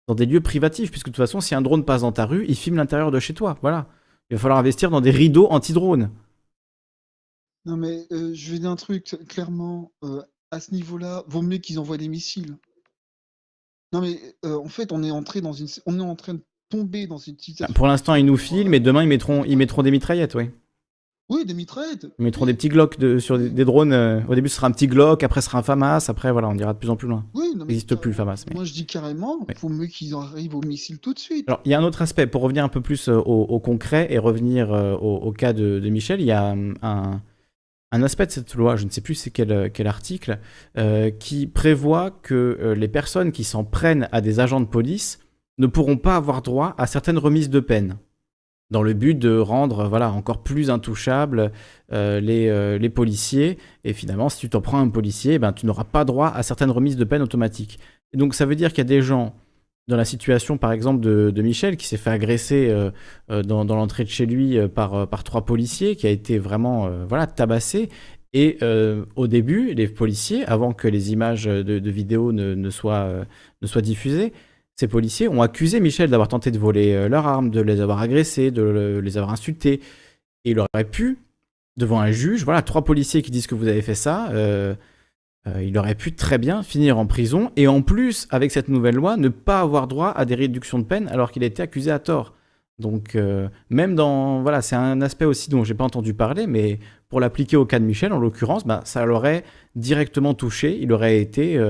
dans 0.08 0.14
des 0.14 0.26
lieux 0.26 0.40
privatifs, 0.40 0.90
puisque 0.90 1.06
de 1.06 1.12
toute 1.12 1.22
façon, 1.22 1.40
si 1.40 1.54
un 1.54 1.62
drone 1.62 1.84
passe 1.84 2.00
dans 2.02 2.12
ta 2.12 2.26
rue, 2.26 2.44
il 2.48 2.56
filme 2.56 2.76
l'intérieur 2.76 3.10
de 3.10 3.20
chez 3.20 3.34
toi. 3.34 3.58
Voilà. 3.62 3.88
Il 4.28 4.36
va 4.36 4.40
falloir 4.40 4.58
investir 4.58 4.90
dans 4.90 5.00
des 5.00 5.10
rideaux 5.10 5.48
anti-drone. 5.50 6.10
Non 7.66 7.76
mais 7.76 8.06
je 8.10 8.52
vais 8.52 8.58
dire 8.58 8.70
un 8.70 8.76
truc, 8.76 9.16
clairement, 9.28 9.92
à 10.50 10.60
ce 10.60 10.72
niveau-là, 10.72 11.24
vaut 11.26 11.42
mieux 11.42 11.58
qu'ils 11.58 11.78
envoient 11.78 11.98
des 11.98 12.08
missiles. 12.08 12.56
Non 13.92 14.00
mais 14.00 14.18
en 14.44 14.68
fait, 14.68 14.92
on 14.92 15.02
est 15.02 15.10
entré 15.10 15.40
dans 15.40 15.52
une, 15.52 15.66
on 15.84 15.98
est 15.98 16.02
en 16.02 16.16
train 16.16 16.34
de 16.34 16.42
tomber 16.70 17.06
dans 17.06 17.18
une 17.18 17.36
situation. 17.38 17.74
Pour 17.74 17.86
l'instant, 17.86 18.14
ils 18.14 18.24
nous 18.24 18.36
filment, 18.38 18.72
et 18.74 18.80
demain, 18.80 19.02
ils 19.02 19.08
mettront, 19.08 19.44
ils 19.44 19.56
mettront 19.58 19.82
des 19.82 19.90
mitraillettes, 19.90 20.34
oui. 20.34 20.50
Oui, 21.28 21.44
des 21.44 21.54
mitraillettes. 21.54 22.08
Ils 22.18 22.24
mettront 22.24 22.44
des 22.44 22.54
petits 22.54 22.68
Glock 22.70 22.98
de- 22.98 23.18
sur 23.20 23.38
des, 23.38 23.50
des 23.50 23.64
drones. 23.64 23.92
euh, 23.92 24.20
au 24.28 24.34
début, 24.34 24.48
ce 24.48 24.56
sera 24.56 24.66
un 24.66 24.72
petit 24.72 24.88
Glock, 24.88 25.22
après, 25.22 25.40
ce 25.40 25.46
sera 25.46 25.58
un 25.58 25.62
FAMAS, 25.62 26.06
après, 26.08 26.32
voilà, 26.32 26.48
on 26.48 26.56
ira 26.58 26.72
de 26.72 26.78
plus 26.78 26.90
en 26.90 26.96
plus 26.96 27.06
loin. 27.06 27.24
Oui, 27.34 27.50
non, 27.54 27.64
mais 27.64 27.66
n'existe 27.74 27.94
plus 27.94 28.10
le 28.10 28.16
FAMAS. 28.16 28.44
mais- 28.48 28.54
Moi, 28.54 28.64
je 28.64 28.72
dis 28.72 28.84
carrément, 28.84 29.38
il 29.48 29.54
faut 29.54 29.68
mieux 29.68 29.86
qu'ils 29.86 30.14
en 30.16 30.22
arrivent 30.22 30.56
aux 30.56 30.62
missiles 30.62 30.98
tout 30.98 31.14
de 31.14 31.20
suite. 31.20 31.44
Alors, 31.46 31.60
il 31.64 31.70
y 31.70 31.74
a 31.74 31.78
un 31.78 31.84
autre 31.84 32.02
aspect, 32.02 32.26
pour 32.26 32.42
revenir 32.42 32.64
un 32.64 32.68
peu 32.68 32.80
plus 32.80 33.08
euh, 33.08 33.14
au, 33.16 33.42
au 33.44 33.60
concret 33.60 34.08
et 34.10 34.18
revenir 34.18 34.72
euh, 34.72 34.94
au, 34.94 35.18
au 35.18 35.30
cas 35.32 35.52
de, 35.52 35.78
de 35.78 35.88
Michel, 35.88 36.20
il 36.20 36.26
y 36.26 36.32
a 36.32 36.50
hum, 36.50 36.74
un, 36.82 37.20
un 37.92 38.02
aspect 38.02 38.26
de 38.26 38.32
cette 38.32 38.54
loi, 38.56 38.74
je 38.74 38.84
ne 38.84 38.90
sais 38.90 39.00
plus 39.00 39.14
c'est 39.14 39.30
quel, 39.30 39.70
quel 39.72 39.86
article, 39.86 40.40
euh, 40.78 41.10
qui 41.10 41.46
prévoit 41.46 42.10
que 42.10 42.74
les 42.76 42.88
personnes 42.88 43.30
qui 43.30 43.44
s'en 43.44 43.62
prennent 43.62 44.08
à 44.10 44.20
des 44.20 44.40
agents 44.40 44.60
de 44.60 44.66
police 44.66 45.20
ne 45.60 45.66
pourront 45.66 45.98
pas 45.98 46.16
avoir 46.16 46.42
droit 46.42 46.74
à 46.78 46.86
certaines 46.86 47.18
remises 47.18 47.50
de 47.50 47.60
peine 47.60 47.98
dans 48.70 48.82
le 48.82 48.92
but 48.92 49.18
de 49.18 49.36
rendre 49.38 49.88
voilà, 49.88 50.10
encore 50.12 50.42
plus 50.42 50.70
intouchables 50.70 51.52
euh, 51.92 52.20
les, 52.20 52.48
euh, 52.48 52.78
les 52.78 52.88
policiers. 52.88 53.58
Et 53.84 53.92
finalement, 53.92 54.28
si 54.28 54.38
tu 54.38 54.48
t'en 54.48 54.60
prends 54.60 54.80
un 54.80 54.88
policier, 54.88 55.38
ben, 55.38 55.52
tu 55.52 55.66
n'auras 55.66 55.84
pas 55.84 56.04
droit 56.04 56.28
à 56.28 56.42
certaines 56.42 56.70
remises 56.70 56.96
de 56.96 57.04
peine 57.04 57.22
automatiques. 57.22 57.78
Et 58.12 58.16
donc 58.16 58.34
ça 58.34 58.46
veut 58.46 58.54
dire 58.54 58.70
qu'il 58.70 58.78
y 58.78 58.80
a 58.80 58.84
des 58.84 59.02
gens 59.02 59.34
dans 59.88 59.96
la 59.96 60.04
situation, 60.04 60.56
par 60.56 60.70
exemple, 60.70 61.00
de, 61.00 61.42
Michel, 61.42 61.76
qui 61.76 61.86
s'est 61.86 61.96
fait 61.96 62.10
agresser 62.10 62.68
euh, 62.70 63.42
dans, 63.42 63.64
l'entrée 63.64 64.04
de 64.04 64.08
chez 64.08 64.24
lui 64.24 64.56
par, 64.68 65.08
par 65.08 65.24
trois 65.24 65.44
policiers, 65.44 65.96
qui 65.96 66.06
a 66.06 66.10
été 66.10 66.38
vraiment 66.38 66.88
voilà, 67.08 67.26
tabassé. 67.26 67.88
Et 68.32 68.58
au 69.16 69.26
début, 69.26 69.74
les 69.74 69.88
policiers, 69.88 70.44
avant 70.44 70.72
que 70.72 70.86
les 70.86 71.12
images 71.12 71.46
de, 71.46 71.62
de 71.80 71.90
vidéo 71.90 72.30
ne, 72.30 72.54
ne 72.54 72.70
soient 72.70 73.26
diffusées, 73.82 74.32
ces 74.80 74.88
policiers 74.88 75.28
ont 75.28 75.42
accusé 75.42 75.78
Michel 75.78 76.08
d'avoir 76.08 76.28
tenté 76.28 76.50
de 76.50 76.58
voler 76.58 76.94
euh, 76.94 77.06
leurs 77.06 77.26
armes, 77.26 77.50
de 77.50 77.60
les 77.60 77.82
avoir 77.82 78.00
agressés, 78.00 78.50
de 78.50 78.62
le- 78.62 79.00
les 79.02 79.18
avoir 79.18 79.30
insultés. 79.30 79.80
Et 80.46 80.52
il 80.52 80.58
aurait 80.58 80.84
pu, 80.90 81.18
devant 81.76 82.00
un 82.00 82.10
juge, 82.10 82.44
voilà, 82.44 82.62
trois 82.62 82.82
policiers 82.82 83.20
qui 83.20 83.30
disent 83.30 83.46
que 83.46 83.54
vous 83.54 83.68
avez 83.68 83.82
fait 83.82 83.94
ça, 83.94 84.30
euh, 84.30 84.74
euh, 85.46 85.62
il 85.62 85.76
aurait 85.76 85.96
pu 85.96 86.14
très 86.14 86.38
bien 86.38 86.62
finir 86.62 86.96
en 86.96 87.04
prison 87.04 87.50
et 87.56 87.68
en 87.68 87.82
plus, 87.82 88.26
avec 88.30 88.50
cette 88.52 88.68
nouvelle 88.68 88.94
loi, 88.94 89.18
ne 89.18 89.28
pas 89.28 89.60
avoir 89.60 89.86
droit 89.86 90.12
à 90.16 90.24
des 90.24 90.34
réductions 90.34 90.78
de 90.78 90.84
peine 90.84 91.08
alors 91.08 91.30
qu'il 91.30 91.42
a 91.44 91.46
été 91.46 91.62
accusé 91.62 91.90
à 91.90 91.98
tort. 91.98 92.32
Donc, 92.78 93.18
même 93.68 93.94
dans. 93.94 94.40
Voilà, 94.40 94.62
c'est 94.62 94.76
un 94.76 95.02
aspect 95.02 95.26
aussi 95.26 95.50
dont 95.50 95.62
j'ai 95.64 95.74
pas 95.74 95.84
entendu 95.84 96.14
parler, 96.14 96.46
mais 96.46 96.78
pour 97.10 97.20
l'appliquer 97.20 97.58
au 97.58 97.66
cas 97.66 97.78
de 97.78 97.84
Michel, 97.84 98.10
en 98.14 98.18
l'occurrence, 98.18 98.66
bah, 98.66 98.80
ça 98.84 99.04
l'aurait 99.04 99.44
directement 99.74 100.32
touché. 100.32 100.78
Il 100.80 100.90
aurait 100.90 101.20
été 101.20 101.60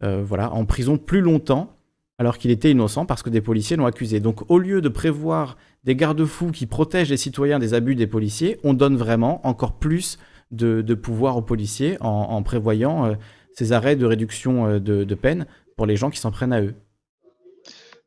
voilà, 0.00 0.52
en 0.52 0.64
prison 0.64 0.98
plus 0.98 1.20
longtemps 1.20 1.74
alors 2.22 2.38
qu'il 2.38 2.52
était 2.52 2.70
innocent 2.70 3.04
parce 3.04 3.24
que 3.24 3.30
des 3.30 3.40
policiers 3.40 3.74
l'ont 3.74 3.86
accusé. 3.86 4.20
Donc 4.20 4.48
au 4.48 4.60
lieu 4.60 4.80
de 4.80 4.88
prévoir 4.88 5.56
des 5.82 5.96
garde-fous 5.96 6.52
qui 6.52 6.66
protègent 6.66 7.10
les 7.10 7.16
citoyens 7.16 7.58
des 7.58 7.74
abus 7.74 7.96
des 7.96 8.06
policiers, 8.06 8.60
on 8.62 8.74
donne 8.74 8.96
vraiment 8.96 9.44
encore 9.44 9.76
plus 9.76 10.20
de, 10.52 10.94
pouvoir 10.94 11.36
aux 11.36 11.42
policiers 11.42 11.96
en, 12.00 12.40
prévoyant 12.44 13.06
euh, 13.06 13.14
ces 13.54 13.72
arrêts 13.72 13.96
de 13.96 14.06
réduction 14.06 14.68
euh, 14.68 14.78
de, 14.78 15.14
peine 15.16 15.48
pour 15.76 15.84
les 15.84 15.96
gens 15.96 16.10
qui 16.10 16.20
s'en 16.20 16.30
prennent 16.30 16.52
à 16.52 16.62
eux. 16.62 16.76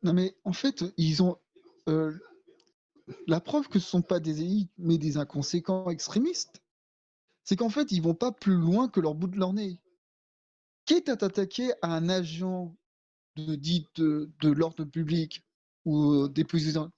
Non 0.02 0.14
mais 0.14 0.34
en 0.44 0.54
fait, 0.54 0.82
ils 0.96 1.22
ont 1.22 1.36
euh, 1.90 2.14
la 3.26 3.40
preuve 3.40 3.68
que 3.68 3.78
ce 3.78 3.84
ne 3.84 4.00
sont 4.00 4.02
pas 4.02 4.18
des 4.18 4.40
élites, 4.40 4.72
mais 4.78 4.96
des 4.96 5.18
inconséquents 5.18 5.90
extrémistes. 5.90 6.62
C'est 7.44 7.56
qu'en 7.56 7.68
fait, 7.68 7.92
ils 7.92 8.00
vont 8.00 8.14
pas 8.14 8.32
plus 8.32 8.56
loin 8.56 8.88
que 8.88 9.00
leur 9.00 9.14
bout 9.14 9.26
de 9.26 9.38
leur 9.38 9.52
nez. 9.52 9.78
Quitte 10.86 11.10
à 11.10 11.16
t'attaquer 11.16 11.72
à 11.82 11.94
un 11.94 12.08
agent 12.08 12.74
de, 13.36 13.54
dit 13.54 13.86
de, 13.96 14.30
l'ordre 14.42 14.84
public 14.84 15.44
ou 15.84 16.28
des 16.28 16.44
présidents, 16.44 16.90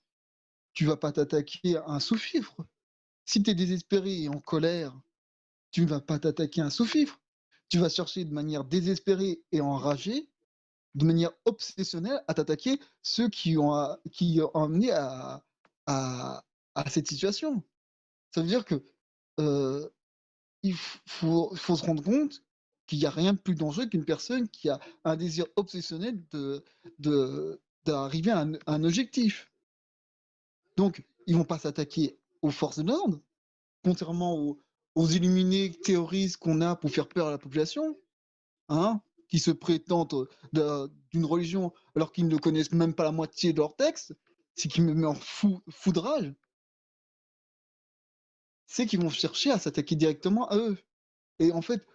tu 0.73 0.85
vas 0.85 0.97
pas 0.97 1.11
t'attaquer 1.11 1.77
à 1.77 1.89
un 1.89 1.99
sous-fifre. 1.99 2.55
Si 3.25 3.43
tu 3.43 3.51
es 3.51 3.55
désespéré 3.55 4.23
et 4.23 4.29
en 4.29 4.39
colère, 4.39 4.99
tu 5.71 5.81
ne 5.81 5.87
vas 5.87 6.01
pas 6.01 6.19
t'attaquer 6.19 6.61
à 6.61 6.65
un 6.65 6.69
sous-fifre. 6.69 7.19
Tu 7.69 7.77
vas 7.77 7.89
chercher 7.89 8.25
de 8.25 8.33
manière 8.33 8.63
désespérée 8.63 9.43
et 9.51 9.61
enragée, 9.61 10.27
de 10.95 11.05
manière 11.05 11.31
obsessionnelle, 11.45 12.23
à 12.27 12.33
t'attaquer 12.33 12.79
ceux 13.03 13.29
qui 13.29 13.57
ont, 13.57 13.97
qui 14.11 14.39
ont 14.41 14.63
amené 14.63 14.91
à, 14.91 15.43
à, 15.85 16.43
cette 16.89 17.07
situation. 17.07 17.63
Ça 18.33 18.41
veut 18.41 18.47
dire 18.47 18.65
que 18.65 18.83
il 20.63 20.75
faut, 20.75 21.55
se 21.55 21.85
rendre 21.85 22.03
compte 22.03 22.43
qu'il 22.89 22.97
n'y 22.97 23.05
a 23.05 23.11
rien 23.11 23.33
de 23.33 23.37
plus 23.37 23.53
dangereux 23.53 23.85
qu'une 23.85 24.03
personne 24.03 24.49
qui 24.49 24.67
a 24.67 24.79
un 25.03 25.15
désir 25.15 25.45
obsessionnel 25.55 26.19
de, 26.31 27.61
d'arriver 27.85 28.31
à, 28.31 28.47
un, 28.65 28.83
objectif. 28.83 29.51
Donc, 30.75 31.05
ils 31.27 31.35
vont 31.35 31.43
pas 31.43 31.59
s'attaquer 31.59 32.17
aux 32.41 32.49
forces 32.49 32.79
de 32.79 32.87
l'ordre, 32.87 33.21
contrairement 33.83 34.35
aux, 34.35 34.59
aux 34.95 35.07
illuminés 35.07 35.71
théoristes 35.71 36.37
qu'on 36.37 36.61
a 36.61 36.75
pour 36.75 36.89
faire 36.89 37.07
peur 37.07 37.27
à 37.27 37.31
la 37.31 37.37
population, 37.37 37.95
hein, 38.69 39.01
qui 39.27 39.37
se 39.37 39.51
prétendent 39.51 40.27
d'une 40.51 41.25
religion 41.25 41.71
alors 41.95 42.11
qu'ils 42.11 42.27
ne 42.27 42.37
connaissent 42.37 42.71
même 42.71 42.95
pas 42.95 43.03
la 43.03 43.11
moitié 43.11 43.53
de 43.53 43.59
leur 43.59 43.75
texte, 43.75 44.15
ce 44.55 44.67
qui 44.67 44.81
me 44.81 44.95
met 44.95 45.05
en 45.05 45.13
fou, 45.13 45.61
foudrage, 45.69 46.33
c'est 48.65 48.87
qu'ils 48.87 49.01
vont 49.01 49.11
chercher 49.11 49.51
à 49.51 49.59
s'attaquer 49.59 49.95
directement 49.95 50.49
à 50.49 50.57
eux. 50.57 50.79
Et 51.37 51.51
en 51.51 51.61
fait, 51.61 51.85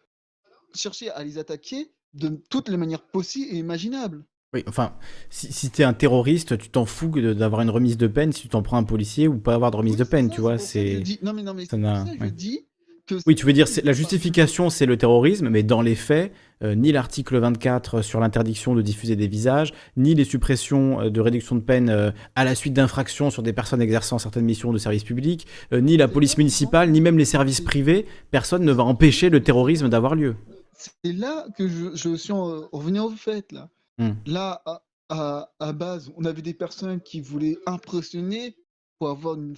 chercher 0.75 1.11
à 1.11 1.25
les 1.25 1.39
attaquer 1.39 1.91
de 2.15 2.29
toutes 2.51 2.69
les 2.69 2.77
manières 2.77 3.03
possibles 3.03 3.55
et 3.55 3.59
imaginables. 3.59 4.25
Oui, 4.55 4.63
enfin, 4.69 4.95
si, 5.31 5.53
si 5.53 5.71
tu 5.71 5.83
es 5.83 5.85
un 5.85 5.95
terroriste, 5.95 6.57
tu 6.59 6.69
t'en 6.69 6.87
fous 6.87 7.09
d'avoir 7.09 7.61
une 7.61 7.71
remise 7.71 7.97
de 7.97 8.07
peine 8.07 8.33
si 8.33 8.43
tu 8.43 8.49
t'en 8.49 8.63
prends 8.63 8.77
un 8.77 8.85
policier 8.85 9.27
ou 9.27 9.39
pas 9.39 9.55
avoir 9.55 9.73
de 9.73 9.77
remise 9.77 9.97
de 9.97 10.05
peine, 10.05 10.31
tu 10.31 10.41
vois. 10.41 10.59
C'est. 10.59 11.03
Non, 11.23 11.33
mais 11.33 11.43
non, 11.43 11.55
mais 11.55 11.67
ça, 11.67 11.77
je 11.77 12.27
dis 12.27 12.65
que 13.07 13.17
oui, 13.27 13.35
tu 13.35 13.45
veux 13.45 13.53
dire, 13.53 13.67
la 13.83 13.93
justification, 13.93 14.71
c'est 14.71 14.87
le 14.87 14.97
terrorisme, 14.97 15.51
mais 15.51 15.63
dans 15.63 15.83
les 15.83 15.95
faits, 15.95 16.33
euh, 16.63 16.75
ni 16.75 16.91
l'article 16.91 17.37
24 17.39 18.01
sur 18.01 18.21
l'interdiction 18.21 18.75
de 18.75 18.81
diffuser 18.81 19.15
des 19.15 19.29
visages, 19.29 19.75
ni 19.97 20.15
les 20.15 20.25
suppressions 20.25 21.01
euh, 21.01 21.11
de 21.11 21.21
réduction 21.21 21.57
de 21.57 21.61
peine 21.61 21.91
euh, 21.91 22.13
à 22.35 22.45
la 22.45 22.55
suite 22.55 22.73
d'infractions 22.73 23.31
sur 23.31 23.43
des 23.43 23.53
personnes 23.53 23.83
exerçant 23.83 24.19
certaines 24.19 24.45
missions 24.45 24.73
de 24.73 24.79
service 24.79 25.05
public, 25.05 25.47
ni 25.73 25.97
la 25.97 26.09
police 26.09 26.39
municipale, 26.39 26.91
ni 26.91 27.01
même 27.01 27.19
les 27.19 27.25
services 27.25 27.61
privés, 27.61 28.07
personne 28.31 28.65
ne 28.65 28.73
va 28.73 28.85
empêcher 28.85 29.29
le 29.29 29.43
terrorisme 29.43 29.89
d'avoir 29.89 30.15
lieu 30.15 30.37
c'est 30.77 31.13
là 31.13 31.47
que 31.57 31.69
je, 31.69 31.95
je 31.95 32.15
suis 32.17 32.33
revenu 32.33 33.01
au 33.01 33.11
fait. 33.11 33.53
Là, 33.53 33.71
hmm. 33.99 34.13
là 34.27 34.63
à, 35.09 35.53
à, 35.59 35.73
base, 35.73 36.13
on 36.17 36.25
avait 36.25 36.43
des 36.43 36.55
personnes 36.55 37.01
qui 37.01 37.21
voulaient 37.21 37.59
impressionner 37.67 38.57
pour 38.99 39.11
avoir 39.11 39.35
une 39.35 39.55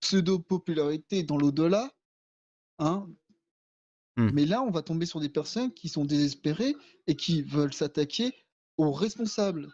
pseudo-popularité 0.00 1.22
dans 1.22 1.38
l'au-delà. 1.38 1.90
Hein. 2.78 3.08
Hmm. 4.16 4.30
Mais 4.32 4.46
là, 4.46 4.62
on 4.62 4.70
va 4.70 4.82
tomber 4.82 5.06
sur 5.06 5.20
des 5.20 5.28
personnes 5.28 5.72
qui 5.72 5.88
sont 5.88 6.04
désespérées 6.04 6.74
et 7.06 7.16
qui 7.16 7.42
veulent 7.42 7.74
s'attaquer 7.74 8.34
aux 8.76 8.92
responsables. 8.92 9.72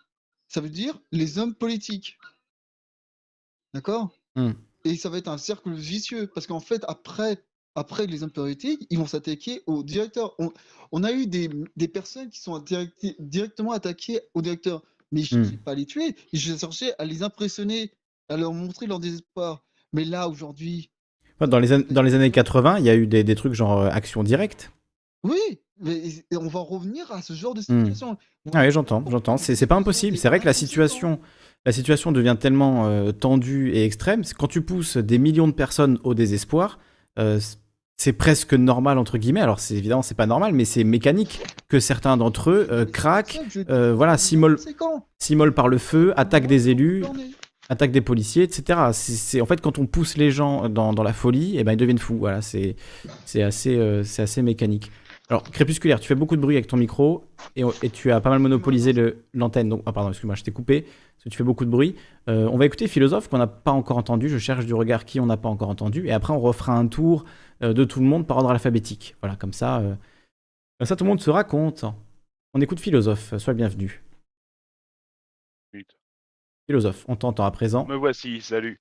Ça 0.49 0.61
veut 0.61 0.71
dire 0.71 1.01
les 1.13 1.39
hommes 1.39 1.55
politiques. 1.55 2.19
D'accord? 3.75 4.11
Hmm. 4.35 4.53
Et 4.85 4.97
ça 4.97 5.09
va 5.09 5.19
être 5.19 5.29
un 5.29 5.39
cercle 5.39 5.73
vicieux 5.73 6.29
parce 6.29 6.47
qu'en 6.47 6.61
fait, 6.61 6.85
après 6.89 7.45
après 7.77 8.07
les 8.07 8.23
impérités, 8.23 8.79
ils 8.91 8.99
vont 8.99 9.07
s'attaquer 9.07 9.61
au 9.67 9.85
directeur. 9.85 10.35
On, 10.93 11.05
a 11.05 11.13
eu 11.13 11.27
des, 11.27 11.89
personnes 11.89 12.31
qui 12.31 12.41
sont 12.41 12.65
directement 13.21 13.73
attaquées 13.73 14.21
au 14.35 14.43
directeur, 14.43 14.83
mais 15.13 15.23
je 15.23 15.39
ne 15.39 15.45
hmm. 15.45 15.59
pas 15.59 15.75
les 15.75 15.85
tuer, 15.85 16.17
je 16.33 16.57
cherchais 16.57 16.95
à 16.99 17.05
les 17.05 17.23
impressionner, 17.23 17.93
à 18.29 18.37
leur 18.37 18.53
montrer 18.53 18.87
leur 18.87 18.99
désespoir. 18.99 19.63
Mais 19.93 20.05
là, 20.05 20.29
aujourd'hui. 20.29 20.91
Dans 21.39 21.59
les, 21.59 21.83
dans 21.85 22.03
les 22.03 22.15
années 22.15 22.31
80, 22.31 22.79
il 22.79 22.87
y 22.87 22.91
a 22.91 22.97
eu 22.97 23.07
des, 23.07 23.35
trucs 23.35 23.53
genre 23.53 23.83
euh, 23.83 23.89
action 23.91 24.25
directe. 24.25 24.73
Oui, 25.23 25.39
mais 25.79 26.01
on 26.33 26.49
va 26.49 26.61
revenir 26.61 27.13
à 27.13 27.21
ce 27.21 27.35
genre 27.35 27.53
de 27.53 27.61
hmm. 27.61 27.85
situation. 27.85 28.17
Ah 28.55 28.63
oui, 28.63 28.71
j'entends, 28.71 29.05
j'entends. 29.07 29.37
C'est 29.37 29.67
pas 29.67 29.77
impossible. 29.77 30.17
C'est 30.17 30.29
vrai 30.29 30.41
que 30.41 30.47
la 30.47 30.55
situation, 30.55 31.21
la 31.67 31.73
situation 31.73 32.11
devient 32.11 32.37
tellement 32.41 32.87
euh, 32.87 33.13
tendue 33.13 33.73
et 33.73 33.85
extrême. 33.85 34.23
Quand 34.39 34.49
tu 34.49 34.63
pousses 34.63 34.97
des 34.97 35.19
millions 35.19 35.47
de 35.47 35.53
personnes 35.53 35.99
au 36.05 36.15
désespoir, 36.15 36.79
euh, 37.19 37.39
c'est 37.97 38.13
presque 38.13 38.55
normal 38.55 38.99
entre 38.99 39.19
guillemets. 39.19 39.41
Alors 39.41 39.59
c'est 39.59 39.75
évidemment 39.75 40.03
c'est 40.03 40.15
pas 40.15 40.27
normal, 40.27 40.53
mais 40.53 40.65
c'est 40.65 40.85
mécanique 40.85 41.41
que 41.69 41.81
certains 41.81 42.17
d'entre 42.17 42.51
eux 42.51 42.69
euh, 42.71 42.85
craquent, 42.85 43.41
euh, 43.71 43.95
voilà, 43.95 44.19
s'immolent 44.19 44.59
par 45.55 45.69
le 45.69 45.79
feu, 45.79 46.13
attaquent 46.17 46.47
des 46.47 46.69
élus, 46.69 47.05
attaquent 47.69 47.93
des 47.93 48.03
policiers, 48.03 48.43
etc. 48.43 48.81
C'est 48.93 49.41
en 49.41 49.47
fait 49.47 49.61
quand 49.61 49.79
on 49.79 49.87
pousse 49.87 50.17
les 50.17 50.31
gens 50.31 50.69
dans, 50.69 51.03
la 51.03 51.13
folie, 51.13 51.57
et 51.57 51.61
eh 51.61 51.65
ben 51.65 51.73
ils 51.73 51.79
deviennent 51.79 51.99
fous. 51.99 52.19
Voilà, 52.19 52.43
c'est 52.43 52.77
c'est 53.25 53.43
assez 53.43 53.77
euh, 53.77 54.03
c'est 54.05 54.23
assez 54.23 54.43
mécanique. 54.43 54.91
Alors 55.29 55.43
crépusculaire, 55.43 55.99
tu 55.99 56.07
fais 56.07 56.15
beaucoup 56.15 56.37
de 56.37 56.41
bruit 56.41 56.55
avec 56.55 56.69
ton 56.69 56.77
micro 56.77 57.25
et, 57.57 57.65
tu 57.91 58.13
as 58.13 58.21
pas 58.21 58.31
mal 58.31 58.39
monopolisé 58.39 58.95
l'antenne. 59.35 59.69
Donc 59.69 59.83
ah 59.85 59.93
pardon, 59.93 60.11
excuse-moi, 60.11 60.37
je 60.37 60.45
t'ai 60.45 60.53
coupé 60.53 60.83
parce 60.83 61.25
que 61.25 61.29
tu 61.31 61.37
fais 61.37 61.43
beaucoup 61.43 61.65
de 61.65 61.71
bruit. 61.71 61.97
on 62.29 62.57
va 62.57 62.67
écouter 62.67 62.87
philosophe 62.87 63.27
qu'on 63.27 63.39
n'a 63.39 63.49
pas 63.49 63.73
encore 63.73 63.97
entendu. 63.97 64.29
Je 64.29 64.39
cherche 64.39 64.67
du 64.67 64.75
regard 64.75 65.05
qui 65.05 65.19
on 65.19 65.27
n'a 65.27 65.37
pas 65.37 65.49
encore 65.49 65.71
entendu 65.71 66.07
et 66.07 66.13
après 66.13 66.33
on 66.33 66.39
refera 66.39 66.75
un 66.75 66.87
tour 66.87 67.25
de 67.61 67.85
tout 67.85 68.01
le 68.01 68.07
monde 68.07 68.27
par 68.27 68.39
ordre 68.39 68.51
alphabétique. 68.51 69.17
Voilà, 69.21 69.37
comme 69.37 69.53
ça, 69.53 69.81
euh, 69.81 69.95
ça 70.85 70.97
tout 70.97 71.05
le 71.05 71.09
monde 71.09 71.21
se 71.21 71.31
raconte. 71.31 71.85
On 72.55 72.61
écoute 72.61 72.81
philosophe, 72.81 73.37
sois 73.39 73.53
le 73.53 73.59
bienvenu. 73.59 74.03
Philosophe, 76.67 77.05
on 77.09 77.17
t'entend 77.17 77.45
à 77.45 77.51
présent. 77.51 77.87
Me 77.87 77.95
voici, 77.95 78.41
salut. 78.41 78.81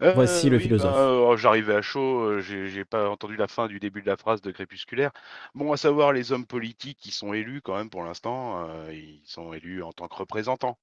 Voici 0.00 0.48
le 0.48 0.56
euh, 0.56 0.60
philosophe. 0.60 0.94
Bah, 0.94 1.12
oh, 1.12 1.36
j'arrivais 1.36 1.74
à 1.74 1.82
chaud, 1.82 2.40
j'ai 2.40 2.84
pas 2.84 3.08
entendu 3.10 3.36
la 3.36 3.46
fin 3.46 3.68
du 3.68 3.78
début 3.78 4.00
de 4.00 4.06
la 4.06 4.16
phrase 4.16 4.40
de 4.40 4.50
Crépusculaire. 4.50 5.12
Bon, 5.54 5.72
à 5.72 5.76
savoir 5.76 6.12
les 6.12 6.32
hommes 6.32 6.46
politiques 6.46 6.98
qui 6.98 7.10
sont 7.10 7.34
élus 7.34 7.60
quand 7.60 7.76
même 7.76 7.90
pour 7.90 8.02
l'instant, 8.02 8.66
ils 8.90 9.20
sont 9.24 9.52
élus 9.52 9.82
en 9.82 9.92
tant 9.92 10.08
que 10.08 10.16
représentants. 10.16 10.78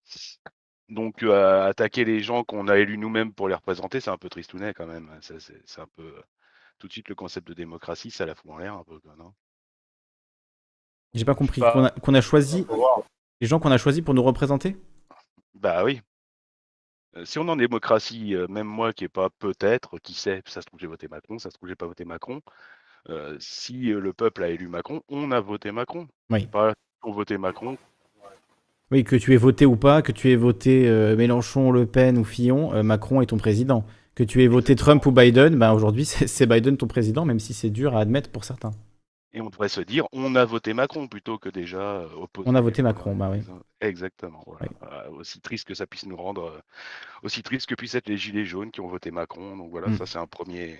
Donc 0.89 1.23
attaquer 1.23 2.05
les 2.05 2.21
gens 2.21 2.43
qu'on 2.43 2.67
a 2.67 2.77
élus 2.77 2.97
nous-mêmes 2.97 3.33
pour 3.33 3.49
les 3.49 3.55
représenter, 3.55 3.99
c'est 3.99 4.11
un 4.11 4.17
peu 4.17 4.29
tristounet 4.29 4.73
quand 4.73 4.87
même. 4.87 5.09
C'est 5.21 5.81
un 5.81 5.87
peu 5.95 6.13
tout 6.79 6.87
de 6.87 6.93
suite 6.93 7.09
le 7.09 7.15
concept 7.15 7.47
de 7.47 7.53
démocratie, 7.53 8.11
ça 8.11 8.25
la 8.25 8.35
fout 8.35 8.51
en 8.51 8.57
l'air 8.57 8.73
un 8.73 8.83
peu, 8.83 8.99
non? 9.17 9.33
J'ai 11.13 11.25
pas 11.25 11.35
compris. 11.35 11.61
Qu'on 11.61 12.13
a, 12.13 12.21
choisi. 12.21 12.65
Les 13.41 13.47
gens 13.47 13.59
qu'on 13.59 13.71
a 13.71 13.77
choisis 13.77 14.03
pour 14.03 14.13
nous 14.13 14.23
représenter? 14.23 14.77
Bah 15.55 15.83
oui. 15.83 16.01
Euh, 17.15 17.25
si 17.25 17.39
on 17.39 17.47
est 17.47 17.51
en 17.51 17.55
démocratie, 17.55 18.35
euh, 18.35 18.47
même 18.47 18.67
moi 18.67 18.93
qui 18.93 19.05
est 19.05 19.09
pas 19.09 19.29
peut-être, 19.39 19.97
qui 19.99 20.13
sait, 20.13 20.41
ça 20.45 20.61
se 20.61 20.67
trouve 20.67 20.79
j'ai 20.79 20.87
voté 20.87 21.07
Macron, 21.07 21.39
ça 21.39 21.49
se 21.49 21.55
trouve 21.55 21.69
j'ai 21.69 21.75
pas 21.75 21.87
voté 21.87 22.05
Macron. 22.05 22.41
Euh, 23.09 23.37
si 23.39 23.85
le 23.85 24.13
peuple 24.13 24.43
a 24.43 24.49
élu 24.49 24.67
Macron, 24.67 25.01
on 25.09 25.31
a 25.31 25.39
voté 25.39 25.71
Macron. 25.71 26.07
Oui. 26.29 26.45
Pas 26.45 26.73
pour 27.01 27.13
voter 27.13 27.37
Macron. 27.37 27.77
Oui, 28.91 29.03
que 29.03 29.15
tu 29.15 29.33
aies 29.33 29.37
voté 29.37 29.65
ou 29.65 29.75
pas, 29.75 30.01
que 30.01 30.11
tu 30.11 30.31
aies 30.31 30.35
voté 30.37 30.89
Mélenchon, 31.17 31.71
Le 31.71 31.85
Pen 31.85 32.17
ou 32.17 32.23
Fillon, 32.23 32.83
Macron 32.83 33.21
est 33.21 33.25
ton 33.27 33.37
président 33.37 33.85
que 34.17 34.23
tu 34.23 34.43
aies 34.43 34.47
voté 34.47 34.75
Trump 34.75 35.05
ou 35.05 35.11
Biden, 35.11 35.55
ben 35.59 35.73
aujourd'hui 35.73 36.03
c'est 36.03 36.47
Biden 36.47 36.75
ton 36.75 36.87
président, 36.87 37.23
même 37.23 37.39
si 37.39 37.53
c'est 37.53 37.69
dur 37.69 37.95
à 37.95 37.99
admettre 37.99 38.31
pour 38.31 38.45
certains. 38.45 38.71
Et 39.31 39.41
on 39.41 39.49
devrait 39.51 39.69
se 39.69 39.81
dire, 39.81 40.07
on 40.11 40.33
a 40.33 40.43
voté 40.43 40.73
Macron 40.73 41.07
plutôt 41.07 41.37
que 41.37 41.49
déjà 41.49 41.77
euh, 41.77 42.07
opposé. 42.15 42.49
On 42.49 42.55
a 42.55 42.61
voté 42.61 42.81
Macron, 42.81 43.15
bah 43.15 43.29
oui. 43.31 43.43
Exactement. 43.79 44.43
Euh, 44.59 45.09
aussi 45.11 45.39
triste 45.39 45.67
que 45.67 45.75
ça 45.75 45.85
puisse 45.85 46.07
nous 46.07 46.15
rendre, 46.15 46.45
euh, 46.45 46.59
aussi 47.21 47.43
triste 47.43 47.67
que 47.67 47.75
puissent 47.75 47.93
être 47.93 48.09
les 48.09 48.17
gilets 48.17 48.45
jaunes 48.45 48.71
qui 48.71 48.81
ont 48.81 48.87
voté 48.87 49.11
Macron. 49.11 49.55
Donc 49.55 49.69
voilà, 49.69 49.89
mm. 49.89 49.97
ça 49.97 50.07
c'est 50.07 50.17
un 50.17 50.25
premier. 50.25 50.79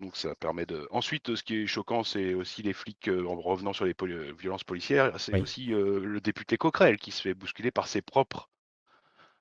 Donc 0.00 0.16
ça 0.16 0.34
permet 0.34 0.64
de. 0.64 0.88
Ensuite, 0.90 1.34
ce 1.34 1.42
qui 1.42 1.56
est 1.56 1.66
choquant, 1.66 2.02
c'est 2.02 2.32
aussi 2.32 2.62
les 2.62 2.72
flics, 2.72 3.10
en 3.10 3.38
revenant 3.38 3.74
sur 3.74 3.84
les 3.84 3.94
violences 4.38 4.64
policières, 4.64 5.20
c'est 5.20 5.38
aussi 5.38 5.66
le 5.66 6.20
député 6.20 6.56
Coquerel 6.56 6.96
qui 6.96 7.10
se 7.10 7.20
fait 7.20 7.34
bousculer 7.34 7.70
par 7.70 7.88
ses 7.88 8.00
propres, 8.00 8.48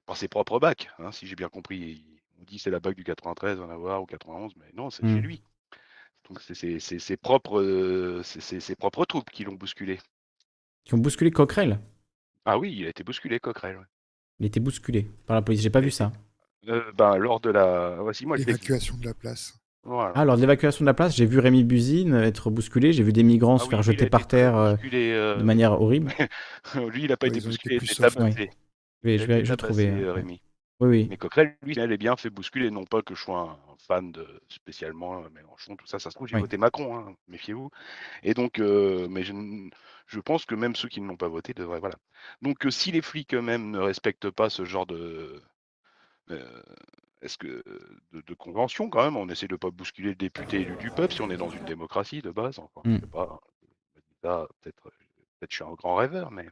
par 0.05 0.17
ses 0.17 0.27
propres 0.27 0.59
bacs, 0.59 0.89
hein, 0.99 1.13
si 1.13 1.25
j'ai 1.25 1.35
bien 1.35 1.49
compris 1.49 2.03
on 2.39 2.43
dit 2.43 2.59
c'est 2.59 2.69
la 2.71 2.79
bague 2.79 2.95
du 2.95 3.03
93, 3.03 3.59
en 3.59 3.69
avoir, 3.69 4.01
ou 4.01 4.05
91, 4.05 4.53
mais 4.57 4.65
non, 4.75 4.89
c'est 4.89 5.03
chez 5.03 5.13
mmh. 5.13 5.17
lui. 5.19 5.41
Donc 6.27 6.41
c'est 6.41 6.79
ses 6.79 7.17
propres, 7.17 7.61
euh, 7.61 8.21
propres 8.77 9.05
troupes 9.05 9.29
qui 9.31 9.43
l'ont 9.43 9.55
bousculé. 9.55 9.99
Qui 10.85 10.93
ont 10.93 10.99
bousculé 10.99 11.31
Coquerel? 11.31 11.79
Ah 12.45 12.57
oui, 12.57 12.73
il 12.77 12.85
a 12.85 12.89
été 12.89 13.03
bousculé, 13.03 13.39
Coquerel. 13.39 13.79
Il 14.39 14.45
était 14.45 14.59
bousculé 14.59 15.09
par 15.25 15.35
la 15.35 15.41
police. 15.41 15.61
J'ai 15.61 15.69
pas 15.69 15.81
vu 15.81 15.91
ça. 15.91 16.11
Euh, 16.67 16.91
ben, 16.93 17.17
lors 17.17 17.39
de 17.39 17.49
la. 17.49 17.97
Moi. 18.25 18.37
L'évacuation 18.37 18.97
de 18.97 19.05
la 19.05 19.13
place. 19.13 19.59
Voilà. 19.83 20.13
Ah, 20.15 20.25
lors 20.25 20.35
de 20.35 20.41
l'évacuation 20.41 20.83
de 20.83 20.87
la 20.87 20.93
place, 20.93 21.15
j'ai 21.15 21.25
vu 21.25 21.39
Rémi 21.39 21.63
Buzine 21.63 22.13
être 22.15 22.49
bousculé. 22.51 22.93
J'ai 22.93 23.03
vu 23.03 23.13
des 23.13 23.23
migrants 23.23 23.57
Ah 23.57 23.59
se 23.59 23.67
oui, 23.67 23.69
faire 23.69 23.81
a 23.81 23.81
jeter 23.81 24.05
été 24.05 24.09
par 24.09 24.27
terre 24.27 24.55
euh, 24.57 24.75
bousculé, 24.75 25.11
euh, 25.13 25.37
de 25.37 25.43
manière 25.43 25.73
horrible. 25.81 26.11
Lui, 26.91 27.03
il 27.03 27.09
n'a 27.09 27.17
pas 27.17 27.27
Ouais, 27.27 27.29
été 27.29 27.39
été 27.39 27.41
bousculé, 27.41 27.75
il 27.75 27.81
a 27.81 27.85
été 27.85 27.95
tabassé. 27.95 28.53
Je 29.17 29.23
a 29.23 29.25
vais, 29.25 29.41
été 29.41 29.45
je 29.45 29.51
vais 29.51 29.57
tabassé, 29.57 29.57
trouver. 29.57 30.03
euh, 30.03 30.13
Rémi. 30.13 30.41
Oui, 30.79 30.87
oui. 30.89 31.07
Mais 31.09 31.17
Coquerel, 31.17 31.57
lui, 31.63 31.77
elle 31.77 31.91
est 31.91 31.97
bien 31.97 32.15
fait 32.15 32.29
bousculer. 32.29 32.71
Non 32.71 32.85
pas 32.85 33.01
que 33.01 33.15
je 33.15 33.21
sois 33.21 33.39
un 33.41 33.75
fan 33.79 34.11
de 34.11 34.25
spécialement 34.49 35.23
euh, 35.23 35.29
Mélenchon, 35.31 35.75
tout 35.75 35.87
ça. 35.87 35.99
Ça 35.99 36.09
se 36.11 36.15
trouve, 36.15 36.27
j'ai 36.27 36.35
Oui. 36.35 36.41
voté 36.41 36.57
Macron, 36.57 36.97
hein, 36.97 37.15
méfiez-vous. 37.27 37.69
Et 38.23 38.33
donc, 38.35 38.59
euh, 38.59 39.07
mais 39.09 39.23
je, 39.23 40.19
pense 40.21 40.45
que 40.45 40.55
même 40.55 40.75
ceux 40.75 40.89
qui 40.89 41.01
ne 41.01 41.07
l'ont 41.07 41.17
pas 41.17 41.29
voté 41.29 41.53
devraient. 41.53 41.79
Voilà. 41.79 41.97
Donc, 42.41 42.65
euh, 42.65 42.71
si 42.71 42.91
les 42.91 43.01
flics 43.01 43.33
eux-mêmes 43.35 43.71
ne 43.71 43.79
respectent 43.79 44.29
pas 44.31 44.49
ce 44.49 44.65
genre 44.65 44.85
de. 44.87 45.41
euh, 46.31 46.63
est-ce 47.21 47.37
que 47.37 47.63
de, 48.13 48.21
de 48.21 48.33
convention 48.35 48.89
quand 48.89 49.03
même, 49.03 49.17
on 49.17 49.29
essaie 49.29 49.47
de 49.47 49.55
pas 49.57 49.71
bousculer 49.71 50.09
le 50.09 50.15
député 50.15 50.61
élu 50.61 50.77
du 50.77 50.91
peuple 50.91 51.13
si 51.15 51.21
on 51.21 51.29
est 51.31 51.37
dans 51.37 51.49
une 51.49 51.65
démocratie 51.65 52.21
de 52.21 52.31
base. 52.31 52.59
Enfin, 52.59 52.81
je 52.85 52.91
Mm. 52.91 52.99
sais 52.99 53.07
pas. 53.07 53.39
Peut-être, 54.21 54.83
peut-être 54.83 55.51
je 55.51 55.55
suis 55.55 55.63
un 55.63 55.73
grand 55.73 55.95
rêveur, 55.95 56.31
mais 56.31 56.47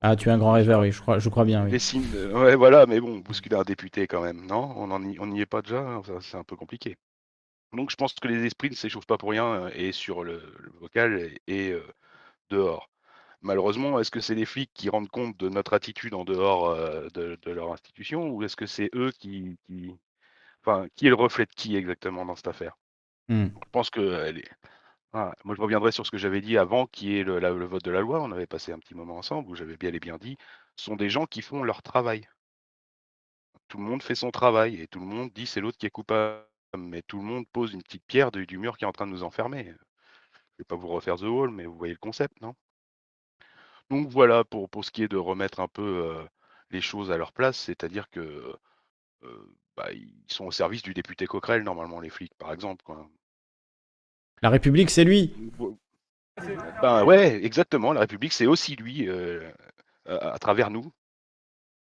Ah, 0.00 0.16
tu 0.16 0.28
es 0.30 0.32
un 0.32 0.38
grand 0.38 0.52
rêveur, 0.52 0.80
oui, 0.80 0.90
je 0.90 1.00
crois, 1.02 1.18
je 1.18 1.28
crois 1.28 1.44
bien, 1.44 1.64
oui. 1.64 1.72
les 1.72 1.78
signes 1.78 2.08
de- 2.10 2.32
Ouais, 2.32 2.56
voilà, 2.56 2.86
mais 2.86 3.00
bon, 3.00 3.18
bousculer 3.18 3.56
un 3.56 3.62
député 3.62 4.06
quand 4.06 4.22
même, 4.22 4.46
non? 4.46 4.74
On 4.76 5.26
n'y 5.26 5.40
est 5.40 5.46
pas 5.46 5.62
déjà, 5.62 5.80
hein, 5.80 6.02
c'est 6.20 6.36
un 6.36 6.44
peu 6.44 6.56
compliqué. 6.56 6.96
Donc 7.74 7.90
je 7.90 7.96
pense 7.96 8.14
que 8.14 8.28
les 8.28 8.44
esprits 8.46 8.70
ne 8.70 8.74
s'échauffent 8.76 9.06
pas 9.06 9.18
pour 9.18 9.30
rien, 9.30 9.46
euh, 9.66 9.70
et 9.74 9.92
sur 9.92 10.24
le, 10.24 10.38
le 10.60 10.70
vocal 10.80 11.32
et, 11.48 11.70
euh, 11.72 11.84
dehors. 12.50 12.90
Malheureusement, 13.42 14.00
est-ce 14.00 14.10
que 14.12 14.20
c'est 14.20 14.34
les 14.36 14.46
flics 14.46 14.72
qui 14.74 14.88
rendent 14.90 15.08
compte 15.10 15.36
de 15.38 15.48
notre 15.50 15.74
attitude 15.74 16.14
en 16.14 16.24
dehors 16.24 16.70
euh, 16.70 17.08
de, 17.14 17.38
de 17.42 17.52
leur 17.52 17.72
institution, 17.72 18.30
ou 18.30 18.42
est-ce 18.44 18.56
que 18.56 18.66
c'est 18.66 18.90
eux 18.94 19.12
qui, 19.12 19.58
qui... 19.66 19.94
Enfin, 20.64 20.88
qui 20.96 21.06
est 21.06 21.10
le 21.10 21.16
reflet 21.16 21.46
de 21.46 21.52
qui 21.54 21.76
exactement 21.76 22.26
dans 22.26 22.36
cette 22.36 22.48
affaire? 22.48 22.76
Hmm. 23.28 23.46
Je 23.64 23.70
pense 23.72 23.90
que 23.90 24.00
elle 24.26 24.38
est- 24.38 24.50
voilà. 25.16 25.34
Moi, 25.44 25.54
je 25.56 25.60
reviendrai 25.62 25.92
sur 25.92 26.04
ce 26.06 26.10
que 26.10 26.18
j'avais 26.18 26.40
dit 26.40 26.58
avant, 26.58 26.86
qui 26.86 27.16
est 27.16 27.24
le, 27.24 27.64
vote 27.64 27.82
de 27.84 27.90
la 27.90 28.00
loi. 28.00 28.20
On 28.22 28.32
avait 28.32 28.46
passé 28.46 28.72
un 28.72 28.78
petit 28.78 28.94
moment 28.94 29.16
ensemble 29.16 29.48
où 29.50 29.54
j'avais 29.54 29.76
bien 29.76 29.92
et 29.92 30.00
bien 30.00 30.18
dit, 30.18 30.36
sont 30.76 30.96
des 30.96 31.08
gens 31.10 31.26
qui 31.26 31.42
font 31.42 31.62
leur 31.62 31.82
travail. 31.82 32.28
Tout 33.68 33.78
le 33.78 33.84
monde 33.84 34.02
fait 34.02 34.14
son 34.16 34.30
travail 34.30 34.80
et 34.80 34.88
tout 34.88 34.98
le 35.00 35.06
monde 35.06 35.30
dit 35.32 35.46
c'est 35.46 35.60
l'autre 35.60 35.78
qui 35.78 35.86
est 35.86 35.90
coupable. 35.90 36.44
Mais 36.76 37.02
tout 37.02 37.18
le 37.18 37.24
monde 37.24 37.46
pose 37.48 37.72
une 37.72 37.82
petite 37.82 38.04
pierre 38.06 38.30
de- 38.32 38.44
du 38.44 38.58
mur 38.58 38.76
qui 38.76 38.84
est 38.84 38.88
en 38.88 38.92
train 38.92 39.06
de 39.06 39.12
nous 39.12 39.22
enfermer. 39.22 39.64
Je 39.64 40.58
vais 40.58 40.64
pas 40.66 40.76
vous 40.76 40.88
refaire 40.88 41.16
The 41.16 41.22
Wall, 41.22 41.50
mais 41.50 41.66
vous 41.66 41.76
voyez 41.76 41.94
le 41.94 41.98
concept, 42.00 42.40
non? 42.42 42.54
Donc 43.90 44.08
voilà 44.08 44.44
pour, 44.44 44.68
pour 44.70 44.84
ce 44.84 44.90
qui 44.92 45.02
est 45.02 45.08
de 45.08 45.16
remettre 45.16 45.60
un 45.60 45.68
peu 45.68 45.82
euh, 45.82 46.24
les 46.70 46.80
choses 46.80 47.10
à 47.10 47.16
leur 47.16 47.32
place, 47.32 47.56
c'est-à-dire 47.58 48.08
que 48.10 48.20
euh, 49.24 49.56
bah, 49.76 49.92
ils 49.92 50.14
sont 50.28 50.46
au 50.46 50.52
service 50.52 50.82
du 50.82 50.94
député 50.94 51.26
Coquerel, 51.26 51.62
normalement, 51.64 52.00
les 52.00 52.10
flics, 52.10 52.34
par 52.36 52.52
exemple. 52.52 52.84
La 54.42 54.50
République, 54.50 54.90
c'est 54.90 55.04
lui. 55.04 55.32
Ben 56.82 57.04
ouais, 57.04 57.42
exactement. 57.44 57.92
La 57.92 58.00
République, 58.00 58.32
c'est 58.32 58.46
aussi 58.46 58.76
lui, 58.76 59.08
euh, 59.08 59.40
à, 60.08 60.34
à 60.34 60.38
travers 60.38 60.70
nous. 60.70 60.92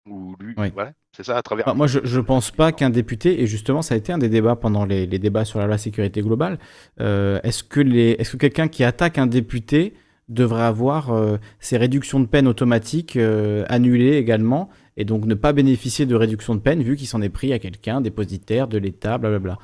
Ou 0.08 0.34
lui, 0.40 0.54
Oui. 0.56 0.70
voilà, 0.72 0.92
c'est 1.14 1.22
ça, 1.24 1.36
à 1.36 1.42
travers 1.42 1.68
Enfin, 1.68 1.76
moi, 1.76 1.86
je 1.86 1.98
ne 2.00 2.22
pense 2.22 2.50
pas 2.50 2.72
qu'un 2.72 2.88
député, 2.88 3.42
et 3.42 3.46
justement, 3.46 3.82
ça 3.82 3.94
a 3.94 3.98
été 3.98 4.12
un 4.14 4.18
des 4.18 4.30
débats 4.30 4.56
pendant 4.56 4.86
les, 4.86 5.06
les 5.06 5.18
débats 5.18 5.44
sur 5.44 5.58
la 5.58 5.66
loi 5.66 5.76
sécurité 5.76 6.22
globale, 6.22 6.58
euh, 7.00 7.38
est-ce 7.42 7.62
que, 7.62 7.80
les, 7.80 8.12
est-ce 8.12 8.32
que 8.32 8.36
quelqu'un 8.38 8.68
qui 8.68 8.82
attaque 8.82 9.18
un 9.18 9.26
député 9.26 9.92
devrait 10.28 10.62
avoir 10.62 11.10
euh, 11.10 11.36
ses 11.58 11.76
réductions 11.76 12.18
de 12.18 12.26
peine 12.26 12.48
automatiques 12.48 13.16
euh, 13.16 13.64
annulées 13.68 14.16
également, 14.16 14.70
et 14.96 15.04
donc 15.04 15.26
ne 15.26 15.34
pas 15.34 15.52
bénéficier 15.52 16.06
de 16.06 16.14
réduction 16.14 16.54
de 16.54 16.60
peine 16.60 16.82
vu 16.82 16.96
qu'il 16.96 17.06
s'en 17.06 17.20
est 17.20 17.28
pris 17.28 17.52
à 17.52 17.58
quelqu'un, 17.58 18.00
dépositaire 18.00 18.68
de 18.68 18.78
l'État, 18.78 19.18
blablabla. 19.18 19.58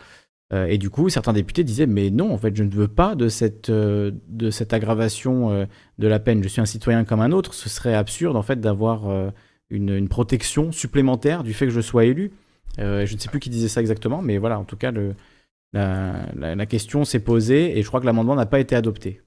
Euh, 0.53 0.67
et 0.67 0.79
du 0.79 0.91
coup, 0.91 1.09
certains 1.09 1.33
députés 1.33 1.65
disaient, 1.65 1.87
mais 1.87 2.11
non, 2.11 2.33
en 2.33 2.39
fait, 2.39 2.55
je 2.55 2.63
ne 2.63 2.71
veux 2.71 2.87
pas 2.89 3.15
de 3.17 3.29
cette, 3.29 3.69
euh, 3.71 4.13
de 4.29 4.51
cette 4.51 4.73
aggravation 4.73 5.51
euh, 5.51 5.67
de 5.99 6.07
la 6.07 6.21
peine. 6.21 6.43
Je 6.43 6.49
suis 6.49 6.61
un 6.61 6.67
citoyen 6.67 7.05
comme 7.05 7.21
un 7.21 7.33
autre. 7.33 7.53
Ce 7.55 7.69
serait 7.69 7.95
absurde, 7.95 8.37
en 8.37 8.43
fait, 8.43 8.61
d'avoir 8.61 9.33
une, 9.71 9.91
une 9.91 10.09
protection 10.09 10.71
supplémentaire 10.73 11.43
du 11.43 11.53
fait 11.53 11.67
que 11.67 11.73
je 11.73 11.81
sois 11.81 12.05
élu. 12.05 12.31
Je 12.79 13.13
ne 13.13 13.19
sais 13.19 13.29
plus 13.29 13.41
qui 13.41 13.51
disait 13.51 13.69
ça 13.69 13.81
exactement, 13.81 14.23
mais 14.23 14.39
voilà, 14.39 14.59
en 14.59 14.65
tout 14.65 14.77
cas, 14.77 14.91
le, 14.93 15.15
la, 15.73 16.27
la- 16.37 16.55
la 16.55 16.67
question 16.67 17.05
s'est 17.05 17.21
posée 17.21 17.79
et 17.79 17.83
je 17.83 17.89
crois 17.89 18.01
que 18.01 18.07
l'amendement 18.07 18.35
n'a 18.37 18.47
pas 18.47 18.61
été 18.61 18.77
adopté. 18.77 19.23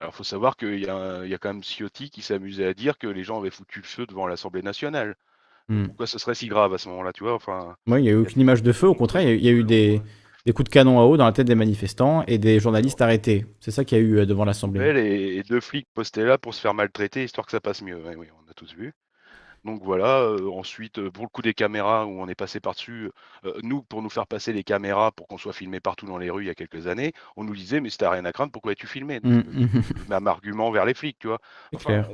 Alors, 0.00 0.14
faut 0.14 0.24
savoir 0.24 0.56
qu'il 0.56 0.78
y, 0.80 0.86
il 0.86 1.28
y 1.30 1.34
a 1.34 1.38
quand 1.38 1.52
même 1.52 1.62
Ciotti 1.62 2.10
qui 2.10 2.32
amusé 2.32 2.66
à 2.66 2.74
dire 2.74 2.98
que 2.98 3.06
les 3.06 3.22
gens 3.22 3.38
avaient 3.38 3.50
foutu 3.50 3.78
le 3.80 3.84
feu 3.86 4.06
devant 4.06 4.26
l'Assemblée 4.26 4.62
nationale. 4.62 5.14
Hmm. 5.68 5.86
Pourquoi 5.86 6.06
ce 6.06 6.18
serait 6.18 6.34
si 6.34 6.48
grave 6.48 6.74
à 6.74 6.78
ce 6.78 6.88
moment-là, 6.90 7.12
tu 7.12 7.22
vois 7.24 7.34
enfin, 7.34 7.76
Moi, 7.86 8.00
il 8.00 8.02
n'y 8.02 8.08
a 8.08 8.12
eu 8.12 8.16
aucune 8.16 8.42
image 8.42 8.62
de 8.62 8.72
feu, 8.72 8.86
au 8.88 8.94
contraire, 8.94 9.22
il 9.22 9.28
y 9.28 9.32
a- 9.32 9.34
il 9.36 9.44
y 9.44 9.48
a 9.48 9.52
eu 9.52 9.64
des, 9.64 10.02
des 10.46 10.52
coups 10.52 10.68
de 10.68 10.72
canon 10.74 11.00
à 11.00 11.04
eau 11.04 11.16
dans 11.16 11.24
la 11.24 11.32
tête 11.32 11.46
des 11.46 11.54
manifestants 11.54 12.22
et 12.26 12.38
des 12.38 12.60
journalistes 12.60 13.00
arrêtés. 13.00 13.46
C'est 13.60 13.70
ça 13.70 13.84
qu'il 13.84 13.98
y 13.98 14.00
a 14.00 14.04
eu 14.04 14.18
euh, 14.18 14.26
devant 14.26 14.44
l'Assemblée. 14.44 14.92
Les, 14.92 15.36
les 15.36 15.42
deux 15.42 15.60
flics 15.60 15.88
postés 15.94 16.24
là 16.24 16.38
pour 16.38 16.54
se 16.54 16.60
faire 16.60 16.74
maltraiter, 16.74 17.24
histoire 17.24 17.46
que 17.46 17.52
ça 17.52 17.60
passe 17.60 17.82
mieux. 17.82 18.00
Oui, 18.16 18.26
on 18.46 18.50
a 18.50 18.54
tous 18.54 18.74
vu. 18.74 18.92
Donc 19.64 19.82
voilà, 19.82 20.20
euh, 20.20 20.50
ensuite, 20.50 20.98
euh, 20.98 21.10
pour 21.10 21.24
le 21.24 21.28
coup 21.30 21.40
des 21.42 21.54
caméras, 21.54 22.06
où 22.06 22.10
on 22.20 22.28
est 22.28 22.34
passé 22.34 22.60
par-dessus, 22.60 23.10
euh, 23.46 23.54
nous, 23.62 23.82
pour 23.82 24.02
nous 24.02 24.10
faire 24.10 24.26
passer 24.26 24.52
les 24.52 24.62
caméras 24.62 25.10
pour 25.12 25.26
qu'on 25.26 25.38
soit 25.38 25.54
filmé 25.54 25.80
partout 25.80 26.06
dans 26.06 26.18
les 26.18 26.30
rues 26.30 26.44
il 26.44 26.46
y 26.48 26.50
a 26.50 26.54
quelques 26.54 26.86
années, 26.86 27.12
on 27.36 27.44
nous 27.44 27.54
disait, 27.54 27.80
mais 27.80 27.88
si 27.90 27.96
t'as 27.98 28.10
rien 28.10 28.26
à 28.26 28.32
craindre, 28.32 28.52
pourquoi 28.52 28.72
es-tu 28.72 28.86
filmé? 28.86 29.20
Donc, 29.20 29.32
Mm, 29.32 29.38
mm. 29.38 29.82
même 30.10 30.26
argument 30.26 30.70
vers 30.70 30.84
les 30.84 30.94
flics, 30.94 31.18
tu 31.18 31.28
vois. 31.28 31.40
Enfin, 31.74 32.04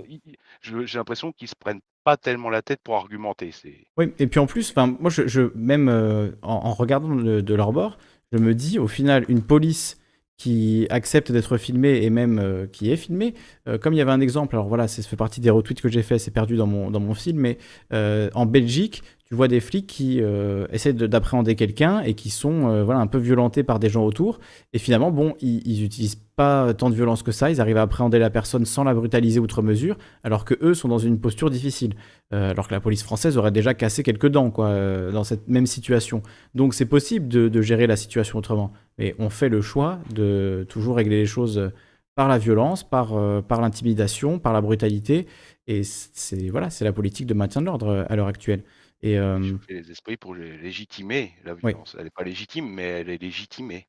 j'ai 0.63 0.99
l'impression 0.99 1.33
qu'ils 1.33 1.49
se 1.49 1.57
prennent 1.59 1.81
pas 2.05 2.17
tellement 2.17 2.51
la 2.51 2.63
tête 2.63 2.81
pour 2.83 2.97
argumenter. 2.97 3.53
Oui, 3.97 4.13
et 4.19 4.27
puis 4.27 4.41
en 4.41 4.47
plus, 4.47 4.75
moi, 4.77 5.11
je, 5.11 5.27
je- 5.27 5.51
même 5.55 5.89
euh, 5.89 6.31
en, 6.43 6.55
en 6.55 6.73
regardant 6.73 7.15
de, 7.15 7.41
de 7.41 7.55
leur 7.55 7.73
bord, 7.73 7.99
je 8.33 8.39
me 8.39 8.55
dis, 8.55 8.79
au 8.79 8.89
final, 8.89 9.25
une 9.29 9.43
police 9.43 9.97
qui 10.37 10.87
accepte 10.89 11.31
d'être 11.33 11.59
filmée 11.59 12.03
et 12.03 12.09
même 12.09 12.39
euh, 12.39 12.67
qui 12.67 12.91
est 12.91 12.97
filmée, 12.97 13.35
euh, 13.69 13.77
comme 13.77 13.93
il 13.93 13.99
y 13.99 14.01
avait 14.01 14.11
un 14.11 14.23
exemple, 14.23 14.55
alors 14.57 14.69
voilà, 14.69 14.89
ça 14.89 15.03
fait 15.03 15.17
partie 15.17 15.41
des 15.41 15.51
retweets 15.51 15.83
que 15.83 15.91
j'ai 15.91 16.03
fait, 16.03 16.19
c'est 16.19 16.31
perdu 16.31 16.57
dans 16.57 16.67
mon, 16.67 16.91
dans 16.91 17.01
mon 17.01 17.13
film, 17.13 17.41
mais 17.41 17.59
euh, 17.93 18.31
en 18.35 18.47
Belgique, 18.47 19.03
tu 19.31 19.37
vois 19.37 19.47
des 19.47 19.61
flics 19.61 19.87
qui 19.87 20.21
euh, 20.21 20.67
essaient 20.73 20.93
de- 20.93 21.07
d'appréhender 21.07 21.55
quelqu'un 21.55 22.01
et 22.01 22.15
qui 22.15 22.31
sont 22.31 22.69
euh, 22.69 22.83
voilà, 22.83 22.99
un 22.99 23.07
peu 23.07 23.19
violentés 23.19 23.63
par 23.63 23.79
des 23.79 23.89
gens 23.89 24.05
autour, 24.05 24.41
et 24.73 24.79
finalement, 24.81 25.13
bon, 25.13 25.35
ils, 25.41 25.63
ils 25.65 25.85
utilisent 25.85 26.21
pas 26.35 26.75
tant 26.75 26.91
de 26.91 26.97
violence 26.97 27.23
que 27.23 27.31
ça, 27.31 27.49
ils 27.49 27.61
arrivent 27.61 27.77
à 27.77 27.83
appréhender 27.83 28.19
la 28.19 28.29
personne 28.29 28.65
sans 28.65 28.83
la 28.83 28.93
brutaliser 28.93 29.39
outre 29.39 29.63
mesure, 29.63 29.99
alors 30.25 30.45
que 30.45 30.55
eux 30.63 30.75
sont 30.75 30.89
dans 30.89 30.99
une 30.99 31.21
posture 31.21 31.49
difficile. 31.49 31.95
Euh, 32.35 32.51
alors 32.51 32.67
que 32.67 32.75
la 32.75 32.81
police 32.81 33.05
française 33.05 33.37
aurait 33.37 33.53
déjà 33.53 33.73
cassé 33.73 34.03
quelques 34.03 34.27
dents 34.27 34.51
quoi, 34.51 34.67
euh, 34.67 35.13
dans 35.13 35.23
cette 35.23 35.47
même 35.47 35.67
situation. 35.67 36.23
Donc 36.57 36.75
c'est 36.75 36.87
possible 36.87 37.29
de, 37.29 37.63
gérer 37.63 37.87
la 37.87 37.97
situation 37.97 38.39
autrement. 38.39 38.73
Mais 38.99 39.15
on 39.21 39.31
fait 39.31 39.49
le 39.49 39.61
choix 39.61 40.01
de 40.13 40.67
toujours 40.69 40.97
régler 40.97 41.21
les 41.21 41.27
choses 41.27 41.71
par 42.17 42.27
la 42.27 42.39
violence, 42.39 42.83
par, 42.83 43.15
par 43.45 43.61
l'intimidation, 43.61 44.39
par 44.39 44.53
la 44.53 44.61
brutalité. 44.61 45.27
Et 45.69 45.83
c'est 45.85 46.49
voilà, 46.49 46.69
la 46.81 46.93
politique 46.93 47.27
de 47.27 47.35
maintien 47.35 47.61
de 47.61 47.67
l'ordre 47.67 48.07
à 48.09 48.17
l'heure 48.17 48.27
actuelle. 48.27 48.63
Et 49.03 49.19
euh, 49.19 49.43
chauffer 49.43 49.75
les 49.75 49.91
esprits 49.91 50.17
pour 50.17 50.35
lé- 50.35 50.59
légitimer 50.59 51.33
la 51.45 51.55
Oui. 51.55 51.61
violence. 51.71 51.97
Elle 51.99 52.05
n'est 52.05 52.11
pas 52.11 52.25
légitime, 52.25 52.69
mais 52.69 52.83
elle 52.85 53.11
est 53.11 53.21
légitimée. 53.23 53.87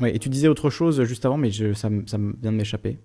ouais, 0.00 0.14
et 0.14 0.18
tu 0.18 0.28
disais 0.28 0.48
autre 0.48 0.70
chose 0.70 1.02
juste 1.04 1.24
avant, 1.24 1.36
mais 1.36 1.50
je- 1.50 1.72
ça, 1.74 1.88
vient 1.88 1.98
de 2.08 2.50
m'échapper. 2.50 2.98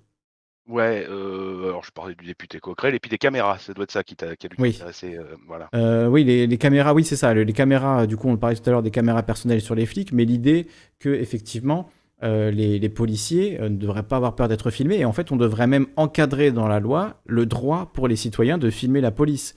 Ouais, 0.67 1.05
euh, 1.09 1.69
alors 1.69 1.83
je 1.85 1.91
parlais 1.91 2.13
du 2.15 2.25
député 2.25 2.59
Coquerel 2.59 2.93
et 2.93 2.99
puis 2.99 3.09
des 3.09 3.17
caméras, 3.17 3.57
ça 3.57 3.73
doit 3.73 3.83
être 3.83 3.91
ça 3.91 4.03
qui 4.03 4.17
t'a 4.17 4.35
qui 4.35 4.47
a 4.47 4.49
dû 4.49 4.55
Oui. 4.59 4.77
euh, 5.03 5.23
voilà. 5.47 5.69
Euh, 5.73 6.07
oui, 6.07 6.25
les, 6.25 6.45
les 6.45 6.57
caméras, 6.57 6.93
oui, 6.93 7.05
c'est 7.05 7.15
ça. 7.15 7.33
le- 7.33 7.43
Les 7.43 7.53
caméras, 7.53 8.05
du 8.05 8.17
coup, 8.17 8.27
on 8.27 8.35
parlait 8.35 8.57
tout 8.57 8.67
à 8.69 8.71
l'heure 8.71 8.83
des 8.83 8.91
caméras 8.91 9.23
personnelles 9.23 9.61
sur 9.61 9.75
les 9.75 9.85
flics, 9.85 10.11
mais 10.11 10.25
l'idée 10.25 10.67
que, 10.99 11.07
effectivement, 11.07 11.89
euh, 12.23 12.51
les, 12.51 12.79
les 12.79 12.89
policiers 12.89 13.61
euh, 13.61 13.69
ne 13.69 13.77
devraient 13.77 14.03
pas 14.07 14.17
avoir 14.17 14.35
peur 14.35 14.49
d'être 14.49 14.69
filmés. 14.69 14.97
Et 14.99 15.05
en 15.05 15.13
fait, 15.13 15.31
on 15.31 15.37
devrait 15.37 15.67
même 15.67 15.87
encadrer 15.95 16.51
dans 16.51 16.67
la 16.67 16.81
loi 16.81 17.21
le 17.25 17.45
droit 17.45 17.91
pour 17.93 18.09
les 18.09 18.17
citoyens 18.17 18.57
de 18.57 18.69
filmer 18.69 18.99
la 18.99 19.11
police. 19.11 19.55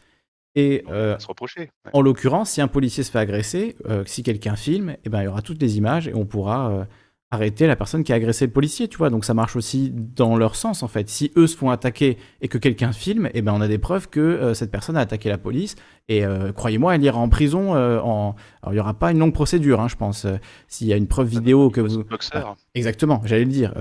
Et 0.56 0.84
euh, 0.90 1.14
à 1.16 1.18
se 1.20 1.28
reprocher. 1.28 1.60
ouais. 1.60 1.90
en 1.92 2.00
l'occurrence, 2.00 2.50
si 2.50 2.60
un 2.60 2.68
policier 2.68 3.04
se 3.04 3.10
fait 3.10 3.20
agresser, 3.20 3.76
euh, 3.88 4.02
si 4.06 4.22
quelqu'un 4.22 4.56
filme, 4.56 4.96
eh 5.04 5.08
ben, 5.08 5.20
il 5.20 5.24
y 5.24 5.28
aura 5.28 5.42
toutes 5.42 5.62
les 5.62 5.78
images 5.78 6.08
et 6.08 6.14
on 6.14 6.26
pourra 6.26 6.70
euh, 6.70 6.84
arrêter 7.30 7.68
la 7.68 7.76
personne 7.76 8.02
qui 8.02 8.12
a 8.12 8.16
agressé 8.16 8.46
le 8.46 8.52
policier, 8.52 8.88
tu 8.88 8.98
vois. 8.98 9.10
Donc 9.10 9.24
ça 9.24 9.32
marche 9.32 9.54
aussi 9.54 9.92
dans 9.94 10.36
leur 10.36 10.56
sens, 10.56 10.82
en 10.82 10.88
fait. 10.88 11.08
Si 11.08 11.30
eux 11.36 11.46
se 11.46 11.56
font 11.56 11.70
attaquer 11.70 12.18
et 12.40 12.48
que 12.48 12.58
quelqu'un 12.58 12.90
filme, 12.90 13.30
eh 13.32 13.42
ben, 13.42 13.52
on 13.52 13.60
a 13.60 13.68
des 13.68 13.78
preuves 13.78 14.08
que 14.08 14.52
cette 14.54 14.72
personne 14.72 14.96
a 14.96 15.00
attaqué 15.00 15.28
la 15.28 15.38
police. 15.38 15.76
Et 16.08 16.24
croyez-moi, 16.56 16.96
elle 16.96 17.04
ira 17.04 17.20
en 17.20 17.28
prison. 17.28 17.72
en... 17.76 18.34
Alors 18.62 18.72
il 18.72 18.74
n'y 18.74 18.80
aura 18.80 18.94
pas 18.94 19.12
une 19.12 19.20
longue 19.20 19.32
procédure, 19.32 19.80
hein, 19.80 19.86
je 19.86 19.94
pense. 19.94 20.26
S'il 20.66 20.88
y 20.88 20.92
a 20.92 20.96
une 20.96 21.06
preuve 21.06 21.28
vidéo 21.28 21.70
que 21.70 21.80
vous... 21.80 22.02
boxeur. 22.02 22.56
Ah, 22.56 22.60
exactement, 22.74 23.22
j'allais 23.24 23.44
le 23.44 23.50
dire. 23.52 23.74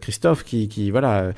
Christophe 0.00 0.44
qui, 0.44 0.68
qui 0.68 0.90
voilà... 0.90 1.32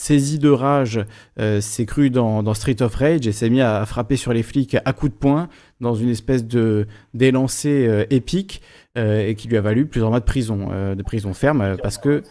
saisi 0.00 0.38
de 0.38 0.48
rage, 0.48 1.04
euh, 1.38 1.60
s'est 1.60 1.84
cru 1.84 2.08
dans, 2.08 2.42
dans 2.42 2.54
Street 2.54 2.80
of 2.80 2.94
Rage 2.94 3.26
et 3.26 3.32
s'est 3.32 3.50
mis 3.50 3.60
à, 3.60 3.84
frapper 3.84 4.16
sur 4.16 4.32
les 4.32 4.42
flics 4.42 4.76
à 4.82 4.92
coups 4.94 5.12
de 5.12 5.16
poing 5.18 5.48
dans 5.80 5.94
une 5.94 6.08
espèce 6.08 6.46
de 6.46 6.86
d'élancé 7.12 7.86
euh, 7.86 8.04
épique 8.08 8.62
euh, 8.96 9.26
et 9.28 9.34
qui 9.34 9.46
lui 9.48 9.58
a 9.58 9.60
valu 9.60 9.84
plusieurs 9.84 10.08
mois 10.08 10.20
de 10.20 10.24
prison, 10.24 10.68
de 10.96 11.02
prison 11.02 11.34
ferme 11.34 11.76
parce 11.82 11.98
que 11.98 12.22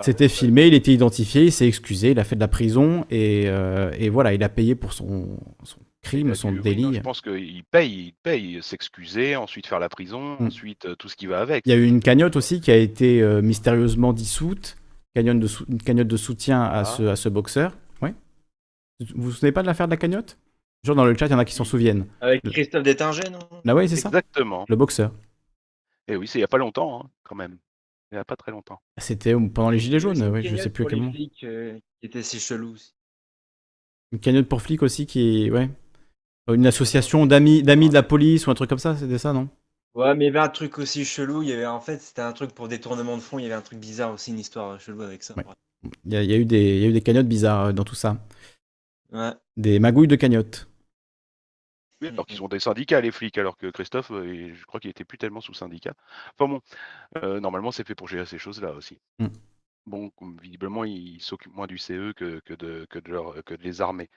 c'était 0.00 0.28
filmé, 0.28 0.66
il 0.66 0.74
était 0.74 0.92
identifié, 0.92 1.44
il 1.44 1.52
s'est 1.52 1.68
excusé, 1.68 2.10
il 2.10 2.18
a 2.18 2.24
fait 2.24 2.34
de 2.34 2.40
la 2.40 2.48
prison 2.48 3.04
et, 3.08 3.44
et 3.98 4.08
voilà, 4.08 4.34
il 4.34 4.42
a 4.42 4.48
payé 4.48 4.74
pour 4.74 4.92
son, 4.92 5.28
son- 5.62 5.78
crimes, 6.02 6.34
son 6.36 6.48
Oui, 6.50 6.54
non, 6.56 6.62
délit. 6.62 6.94
je 6.94 7.00
pense 7.00 7.20
qu'il 7.20 7.62
paye, 7.70 7.90
il 8.08 8.12
paye, 8.22 8.58
s'excuser, 8.62 9.34
ensuite 9.36 9.66
faire 9.66 9.80
la 9.80 9.88
prison, 9.88 10.36
Mm. 10.40 10.46
ensuite 10.46 10.86
tout 10.98 11.08
ce 11.08 11.16
qui 11.16 11.26
va 11.26 11.40
avec. 11.40 11.62
Il 11.66 11.70
y 11.70 11.72
a 11.72 11.76
eu 11.78 11.84
une 11.86 11.98
cagnotte 12.00 12.36
aussi 12.36 12.60
qui 12.60 12.70
a 12.72 12.76
été 12.76 13.22
mystérieusement 13.42 14.12
dissoute, 14.12 14.76
cagnotte 15.16 15.40
de, 15.40 15.46
sou- 15.46 15.64
une 15.68 15.80
cagnotte 15.82 16.08
de 16.08 16.16
soutien 16.16 16.60
à, 16.62 16.80
Ah. 16.80 16.84
ce, 16.84 17.02
à 17.04 17.16
ce 17.16 17.28
boxeur. 17.30 17.76
Ouais. 18.02 18.14
Vous 19.14 19.22
vous 19.24 19.32
souvenez 19.32 19.52
pas 19.52 19.62
de 19.62 19.66
l'affaire 19.66 19.86
de 19.88 19.92
la 19.92 19.96
cagnotte? 19.96 20.38
Genre 20.84 20.94
dans 20.94 21.04
le 21.06 21.16
chat, 21.16 21.26
il 21.26 21.32
y 21.32 21.34
en 21.34 21.38
a 21.38 21.44
qui 21.44 21.54
s'en 21.54 21.64
souviennent. 21.64 22.06
Avec 22.20 22.42
Christophe 22.44 22.82
Détinger, 22.82 23.30
non? 23.30 23.38
Ah 23.66 23.74
ouais, 23.74 23.88
c'est 23.88 23.96
ça 23.96 24.08
Exactement. 24.10 24.66
Le 24.68 24.76
boxeur. 24.76 25.12
Et 26.06 26.16
oui, 26.16 26.28
c'est 26.28 26.38
il 26.38 26.40
n'y 26.42 26.44
a 26.44 26.48
pas 26.48 26.58
longtemps, 26.58 27.00
hein, 27.04 27.10
quand 27.24 27.34
même. 27.34 27.56
Il 28.12 28.14
n'y 28.14 28.20
a 28.20 28.24
pas 28.24 28.36
très 28.36 28.52
longtemps. 28.52 28.80
C'était 28.98 29.32
pendant 29.34 29.70
les 29.70 29.78
Gilets 29.80 29.98
jaunes, 29.98 30.22
ouais, 30.28 30.42
je 30.42 30.48
sais 30.56 30.70
cagnotte 30.70 30.72
plus 30.74 30.82
à 30.82 30.84
pour 30.84 30.90
quel 30.90 30.98
moment. 31.00 31.12
flics, 31.12 31.42
euh, 31.44 31.78
qui 32.00 32.06
était 32.06 32.22
si 32.22 32.38
chelou. 32.38 32.74
Une 34.12 34.20
cagnotte 34.20 34.48
pour 34.48 34.62
flics 34.62 34.82
aussi 34.82 35.06
qui 35.06 35.46
est. 35.46 35.50
Ouais. 35.50 35.68
Une 36.52 36.66
association 36.66 37.26
d'amis 37.26 37.62
d'amis 37.64 37.88
de 37.88 37.94
la 37.94 38.04
police 38.04 38.46
ou 38.46 38.50
un 38.52 38.54
truc 38.54 38.68
comme 38.70 38.78
ça, 38.78 38.96
c'était 38.96 39.18
ça, 39.18 39.32
non? 39.32 39.48
Ouais, 39.96 40.14
mais 40.14 40.26
il 40.26 40.28
y 40.28 40.30
avait 40.30 40.46
un 40.46 40.50
truc 40.50 40.78
aussi 40.78 41.06
chelou. 41.06 41.42
Il 41.42 41.48
y 41.48 41.52
avait 41.52 41.64
en 41.64 41.80
fait, 41.80 42.02
c'était 42.02 42.20
un 42.20 42.34
truc 42.34 42.52
pour 42.52 42.68
détournement 42.68 43.16
de 43.16 43.22
fonds. 43.22 43.38
Il 43.38 43.44
y 43.44 43.46
avait 43.46 43.54
un 43.54 43.62
truc 43.62 43.78
bizarre 43.78 44.12
aussi, 44.12 44.30
une 44.30 44.38
histoire 44.38 44.78
chelou 44.78 45.00
avec 45.00 45.22
ça. 45.22 45.34
Ouais. 45.34 45.44
Il 46.04 46.12
y, 46.12 46.16
a, 46.16 46.22
il 46.22 46.30
y 46.30 46.34
a 46.34 46.36
eu 46.36 46.44
des, 46.44 46.76
il 46.76 46.82
y 46.82 46.84
a 46.84 46.88
eu 46.88 46.92
des 46.92 47.00
cagnottes 47.00 47.28
bizarres 47.28 47.66
euh, 47.66 47.72
dans 47.72 47.84
tout 47.84 47.94
ça. 47.94 48.18
Ouais. 49.10 49.32
Des 49.56 49.78
magouilles 49.78 50.06
de 50.06 50.16
cagnottes. 50.16 50.68
Oui, 52.02 52.08
alors 52.08 52.26
qu'ils 52.26 52.42
ont 52.42 52.48
des 52.48 52.60
syndicats, 52.60 53.00
les 53.00 53.10
flics, 53.10 53.38
alors 53.38 53.56
que 53.56 53.68
Christophe, 53.70 54.10
euh, 54.10 54.52
je 54.54 54.64
crois 54.66 54.80
qu'il 54.80 54.90
était 54.90 55.04
plus 55.04 55.16
tellement 55.16 55.40
sous 55.40 55.54
syndicat. 55.54 55.94
Enfin 56.34 56.52
bon, 56.52 56.60
euh, 57.22 57.40
normalement, 57.40 57.72
c'est 57.72 57.86
fait 57.86 57.94
pour 57.94 58.06
gérer 58.06 58.26
ces 58.26 58.36
choses-là 58.36 58.72
aussi. 58.72 58.98
Mm. 59.18 59.28
Bon, 59.86 60.10
visiblement, 60.42 60.84
il 60.84 61.20
s'occupe 61.22 61.54
moins 61.54 61.66
du 61.68 61.78
CE 61.78 62.12
que, 62.12 62.40
que 62.40 62.54
de, 62.54 62.86
que, 62.90 62.98
de 62.98 63.10
leur- 63.12 63.42
que 63.44 63.54
de 63.54 63.62
les 63.62 63.80
armer. 63.80 64.10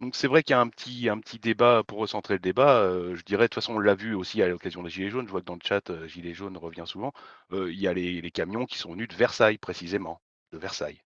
Donc 0.00 0.16
c'est 0.16 0.28
vrai 0.28 0.42
qu'il 0.44 0.52
y 0.52 0.54
a 0.56 0.60
un 0.60 0.68
petit, 0.68 1.08
un 1.10 1.18
petit 1.20 1.38
débat 1.40 1.84
pour 1.84 1.98
recentrer 1.98 2.34
le 2.34 2.40
débat. 2.40 2.80
euh, 2.82 3.16
je 3.16 3.24
dirais, 3.24 3.44
de 3.44 3.48
toute 3.48 3.56
façon, 3.56 3.74
on 3.76 3.80
l'a 3.80 3.94
vu 3.96 4.14
aussi 4.14 4.42
à 4.42 4.48
l'occasion 4.48 4.82
des 4.84 4.90
Gilets 4.90 5.10
jaunes. 5.10 5.26
Je 5.26 5.32
vois 5.32 5.40
que 5.42 5.46
dans 5.46 5.54
le 5.56 5.60
chat, 5.64 5.90
euh, 5.90 6.08
Gilets 6.08 6.34
jaunes 6.34 6.56
revient 6.58 6.84
souvent. 6.86 7.12
Euh, 7.52 7.72
il 7.72 7.80
y 7.80 7.88
a 7.88 7.94
les, 7.94 8.20
les 8.22 8.32
camions 8.32 8.66
qui 8.66 8.78
sont 8.78 8.92
venus 8.92 9.08
de 9.08 9.14
Versailles, 9.16 9.58
précisément. 9.58 10.20
De 10.52 10.58
Versailles. 10.58 11.02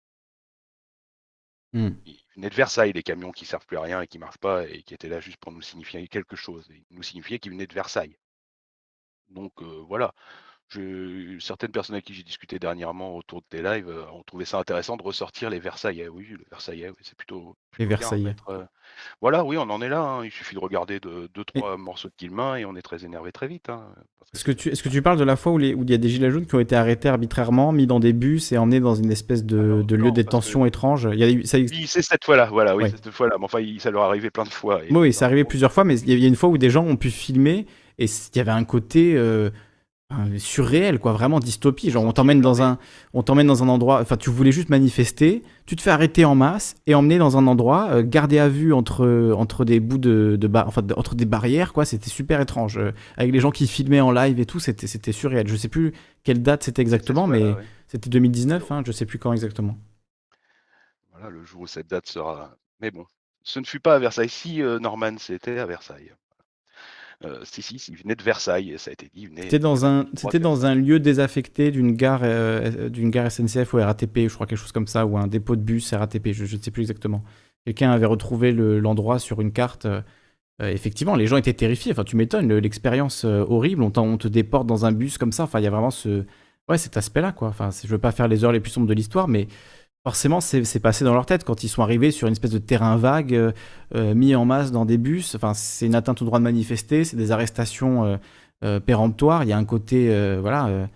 Mm. 1.74 1.96
Ils 2.04 2.20
venaient 2.36 2.50
de 2.50 2.54
Versailles, 2.54 2.92
les 2.92 3.02
camions 3.02 3.32
qui 3.32 3.46
servent 3.46 3.64
plus 3.64 3.78
à 3.78 3.80
rien 3.80 4.02
et 4.02 4.06
qui 4.06 4.18
marchent 4.18 4.36
pas 4.36 4.68
et 4.68 4.82
qui 4.82 4.92
étaient 4.92 5.08
là 5.08 5.18
juste 5.18 5.38
pour 5.38 5.50
nous 5.50 5.62
signifier 5.62 6.06
quelque 6.08 6.36
chose. 6.36 6.70
Et 6.70 6.84
nous 6.90 7.02
signifier 7.02 7.38
qu'ils 7.38 7.52
venaient 7.52 7.66
de 7.66 7.72
Versailles. 7.72 8.18
Donc 9.30 9.62
voilà. 9.62 10.14
Je, 10.72 11.36
certaines 11.40 11.70
personnes 11.72 11.94
avec 11.96 12.04
qui 12.04 12.14
j'ai 12.14 12.22
discuté 12.22 12.58
dernièrement 12.60 13.16
autour 13.16 13.40
de 13.40 13.46
tes 13.50 13.60
lives 13.62 13.88
euh, 13.88 14.04
ont 14.14 14.22
trouvé 14.24 14.44
ça 14.44 14.58
intéressant 14.58 14.96
de 14.96 15.02
ressortir 15.02 15.50
les 15.50 15.58
Versaillais. 15.58 16.08
Oui, 16.08 16.26
le 16.30 16.44
Versaillais, 16.50 16.88
oui, 16.90 16.96
c'est 17.02 17.16
plutôt, 17.16 17.56
Les 17.78 17.86
plutôt 17.86 17.98
Versaillais. 18.00 18.24
mettre, 18.24 18.48
euh, 18.50 18.62
Voilà, 19.20 19.44
oui, 19.44 19.56
on 19.58 19.62
en 19.68 19.82
est 19.82 19.88
là. 19.88 20.00
hein. 20.00 20.24
Il 20.24 20.30
suffit 20.30 20.54
de 20.54 20.60
regarder 20.60 21.00
deux, 21.00 21.28
deux 21.34 21.42
trois 21.44 21.76
morceaux 21.76 22.08
de 22.08 22.14
Guillemin 22.18 22.54
et 22.56 22.64
on 22.64 22.76
est 22.76 22.82
très 22.82 23.04
énervé 23.04 23.32
très 23.32 23.48
vite. 23.48 23.68
hein, 23.68 23.82
Est-ce 24.32 24.44
que, 24.44 24.52
tu, 24.52 24.68
est-ce 24.68 24.82
que 24.84 24.88
tu 24.88 25.02
parles 25.02 25.18
de 25.18 25.24
la 25.24 25.34
fois 25.34 25.50
où, 25.52 25.58
il 25.60 25.90
y 25.90 25.94
a 25.94 25.98
des 25.98 26.08
gilets 26.08 26.30
jaunes 26.30 26.46
qui 26.46 26.54
ont 26.54 26.60
été 26.60 26.76
arrêtés 26.76 27.08
arbitrairement, 27.08 27.72
mis 27.72 27.88
dans 27.88 27.98
des 27.98 28.12
bus 28.12 28.52
et 28.52 28.58
emmenés 28.58 28.78
dans 28.78 28.94
une 28.94 29.10
espèce 29.10 29.44
de, 29.44 29.82
de 29.82 29.96
lieu 29.96 30.10
de 30.12 30.14
détention 30.14 30.66
étrange 30.66 31.08
il 31.12 31.18
y 31.18 31.24
a 31.24 31.30
eu, 31.30 31.44
ça, 31.46 31.58
Oui, 31.58 31.86
c'est 31.88 32.02
cette 32.02 32.24
fois-là, 32.24 32.46
voilà, 32.46 32.76
oui, 32.76 32.84
Ouais. 32.84 32.90
cette 32.90 33.10
fois-là. 33.10 33.34
Mais 33.38 33.44
enfin, 33.44 33.58
il- 33.58 33.80
ça 33.80 33.90
leur 33.90 34.02
est 34.04 34.06
arrivé 34.06 34.30
plein 34.30 34.44
de 34.44 34.50
fois. 34.50 34.84
et- 34.84 34.92
Oui, 34.92 35.12
c'est 35.12 35.24
arrivé 35.24 35.42
plusieurs 35.42 35.72
fois, 35.72 35.82
mais 35.82 35.98
il 35.98 36.08
y 36.08 36.12
a- 36.12 36.14
il 36.14 36.20
y 36.22 36.24
a 36.24 36.28
une 36.28 36.36
fois 36.36 36.48
où 36.48 36.58
des 36.58 36.70
gens 36.70 36.84
ont 36.84 36.96
pu 36.96 37.10
filmer 37.10 37.66
et 37.98 38.04
il 38.04 38.36
y 38.36 38.40
avait 38.40 38.52
un 38.52 38.62
côté 38.64 39.14
euh, 39.16 39.50
surréel, 40.38 40.98
quoi, 40.98 41.12
vraiment 41.12 41.38
dystopie. 41.38 41.90
Genre, 41.90 42.04
on 42.04 42.12
t'emmène 42.12 42.40
dans 42.40 42.62
un, 42.62 42.78
on 43.14 43.22
t'emmène 43.22 43.46
dans 43.46 43.62
un 43.62 43.68
endroit. 43.68 44.00
Enfin, 44.00 44.16
tu 44.16 44.30
voulais 44.30 44.52
juste 44.52 44.68
manifester, 44.68 45.42
tu 45.66 45.76
te 45.76 45.82
fais 45.82 45.90
arrêter 45.90 46.24
en 46.24 46.34
masse 46.34 46.74
et 46.86 46.94
emmener 46.94 47.18
dans 47.18 47.36
un 47.36 47.46
endroit 47.46 47.90
euh, 47.90 48.02
gardé 48.02 48.38
à 48.38 48.48
vue 48.48 48.72
entre 48.72 49.32
entre 49.36 49.64
des 49.64 49.80
bouts 49.80 49.98
de, 49.98 50.38
enfin, 50.54 50.82
entre 50.96 51.14
des 51.14 51.26
barrières, 51.26 51.72
quoi. 51.72 51.84
C'était 51.84 52.10
super 52.10 52.40
étrange, 52.40 52.78
euh, 52.78 52.92
avec 53.16 53.32
les 53.32 53.40
gens 53.40 53.50
qui 53.50 53.66
filmaient 53.66 54.00
en 54.00 54.10
live 54.10 54.40
et 54.40 54.46
tout. 54.46 54.58
C'était 54.58 54.86
c'était 54.86 55.12
surréel. 55.12 55.46
Je 55.48 55.56
sais 55.56 55.68
plus 55.68 55.92
quelle 56.24 56.42
date 56.42 56.64
c'était 56.64 56.82
exactement, 56.82 57.26
mais 57.26 57.42
ouais. 57.42 57.66
c'était 57.86 58.10
2019. 58.10 58.70
Hein, 58.72 58.82
je 58.84 58.92
sais 58.92 59.06
plus 59.06 59.18
quand 59.18 59.32
exactement. 59.32 59.78
Voilà, 61.12 61.30
le 61.30 61.44
jour 61.44 61.62
où 61.62 61.66
cette 61.66 61.88
date 61.88 62.08
sera. 62.08 62.56
Mais 62.80 62.90
bon, 62.90 63.04
ce 63.42 63.60
ne 63.60 63.64
fut 63.64 63.80
pas 63.80 63.94
à 63.94 63.98
Versailles. 63.98 64.28
Si, 64.28 64.62
euh, 64.62 64.78
Norman, 64.78 65.16
c'était 65.18 65.58
à 65.58 65.66
Versailles. 65.66 66.12
Euh, 67.24 67.40
si, 67.44 67.60
si, 67.60 67.76
il 67.90 67.96
venait 67.98 68.14
de 68.14 68.22
Versailles, 68.22 68.74
ça 68.78 68.90
a 68.90 68.92
été 68.92 69.10
dit. 69.14 69.28
C'était 69.36 69.58
dans 69.58 69.84
un, 69.84 70.06
c'était 70.14 70.38
dans 70.38 70.64
un 70.64 70.74
lieu 70.74 70.98
désaffecté 71.00 71.70
d'une 71.70 71.92
gare, 71.92 72.20
euh, 72.24 72.88
d'une 72.88 73.10
gare 73.10 73.30
SNCF 73.30 73.74
ou 73.74 73.76
RATP, 73.76 74.28
je 74.28 74.34
crois 74.34 74.46
quelque 74.46 74.58
chose 74.58 74.72
comme 74.72 74.86
ça, 74.86 75.04
ou 75.04 75.18
un 75.18 75.26
dépôt 75.26 75.54
de 75.54 75.60
bus 75.60 75.92
RATP, 75.92 76.32
je 76.32 76.56
ne 76.56 76.62
sais 76.62 76.70
plus 76.70 76.82
exactement. 76.82 77.22
Quelqu'un 77.66 77.90
avait 77.90 78.06
retrouvé 78.06 78.52
le- 78.52 78.78
l'endroit 78.80 79.18
sur 79.18 79.40
une 79.40 79.52
carte. 79.52 79.84
euh, 79.86 80.00
effectivement, 80.62 81.14
les 81.16 81.26
gens 81.26 81.36
étaient 81.38 81.52
terrifiés. 81.54 81.92
Enfin, 81.92 82.04
tu 82.04 82.16
m'étonnes, 82.16 82.48
le- 82.48 82.58
l'expérience 82.60 83.24
horrible. 83.24 83.82
On, 83.82 83.90
te 84.18 84.28
déporte 84.28 84.66
dans 84.66 84.84
un 84.86 84.92
bus 84.92 85.16
comme 85.18 85.32
ça. 85.32 85.44
Enfin, 85.44 85.58
il 85.60 85.64
y 85.64 85.66
a 85.66 85.70
vraiment 85.70 85.90
ce, 85.90 86.24
ouais, 86.68 86.78
cet 86.78 86.96
aspect-là, 86.96 87.32
quoi. 87.32 87.48
Enfin, 87.48 87.70
je 87.70 87.86
veux 87.88 87.98
pas 87.98 88.12
faire 88.12 88.28
les 88.28 88.44
heures 88.44 88.52
les 88.52 88.60
plus 88.60 88.70
sombres 88.70 88.86
de 88.86 88.94
l'histoire, 88.94 89.26
mais 89.28 89.46
forcément, 90.04 90.40
c'est 90.40 90.80
passé 90.80 91.04
dans 91.04 91.14
leur 91.14 91.26
tête 91.26 91.44
quand 91.44 91.62
ils 91.62 91.68
sont 91.68 91.82
arrivés 91.82 92.10
sur 92.10 92.26
une 92.26 92.32
espèce 92.32 92.50
de 92.50 92.58
terrain 92.58 92.96
vague, 92.96 93.34
euh, 93.34 93.52
euh, 93.94 94.14
mis 94.14 94.34
en 94.34 94.44
masse 94.44 94.72
dans 94.72 94.84
des 94.84 94.98
bus. 94.98 95.34
Enfin, 95.34 95.54
c'est 95.54 95.86
une 95.86 95.94
atteinte 95.94 96.22
au 96.22 96.24
droit 96.24 96.38
de 96.38 96.44
manifester, 96.44 97.04
c'est 97.04 97.16
des 97.16 97.32
arrestations 97.32 98.18
euh, 98.64 98.80
péremptoires. 98.80 99.44
Il 99.44 99.48
y 99.48 99.52
a 99.52 99.58
un 99.58 99.64
côté, 99.64 100.08
voilà, 100.40 100.88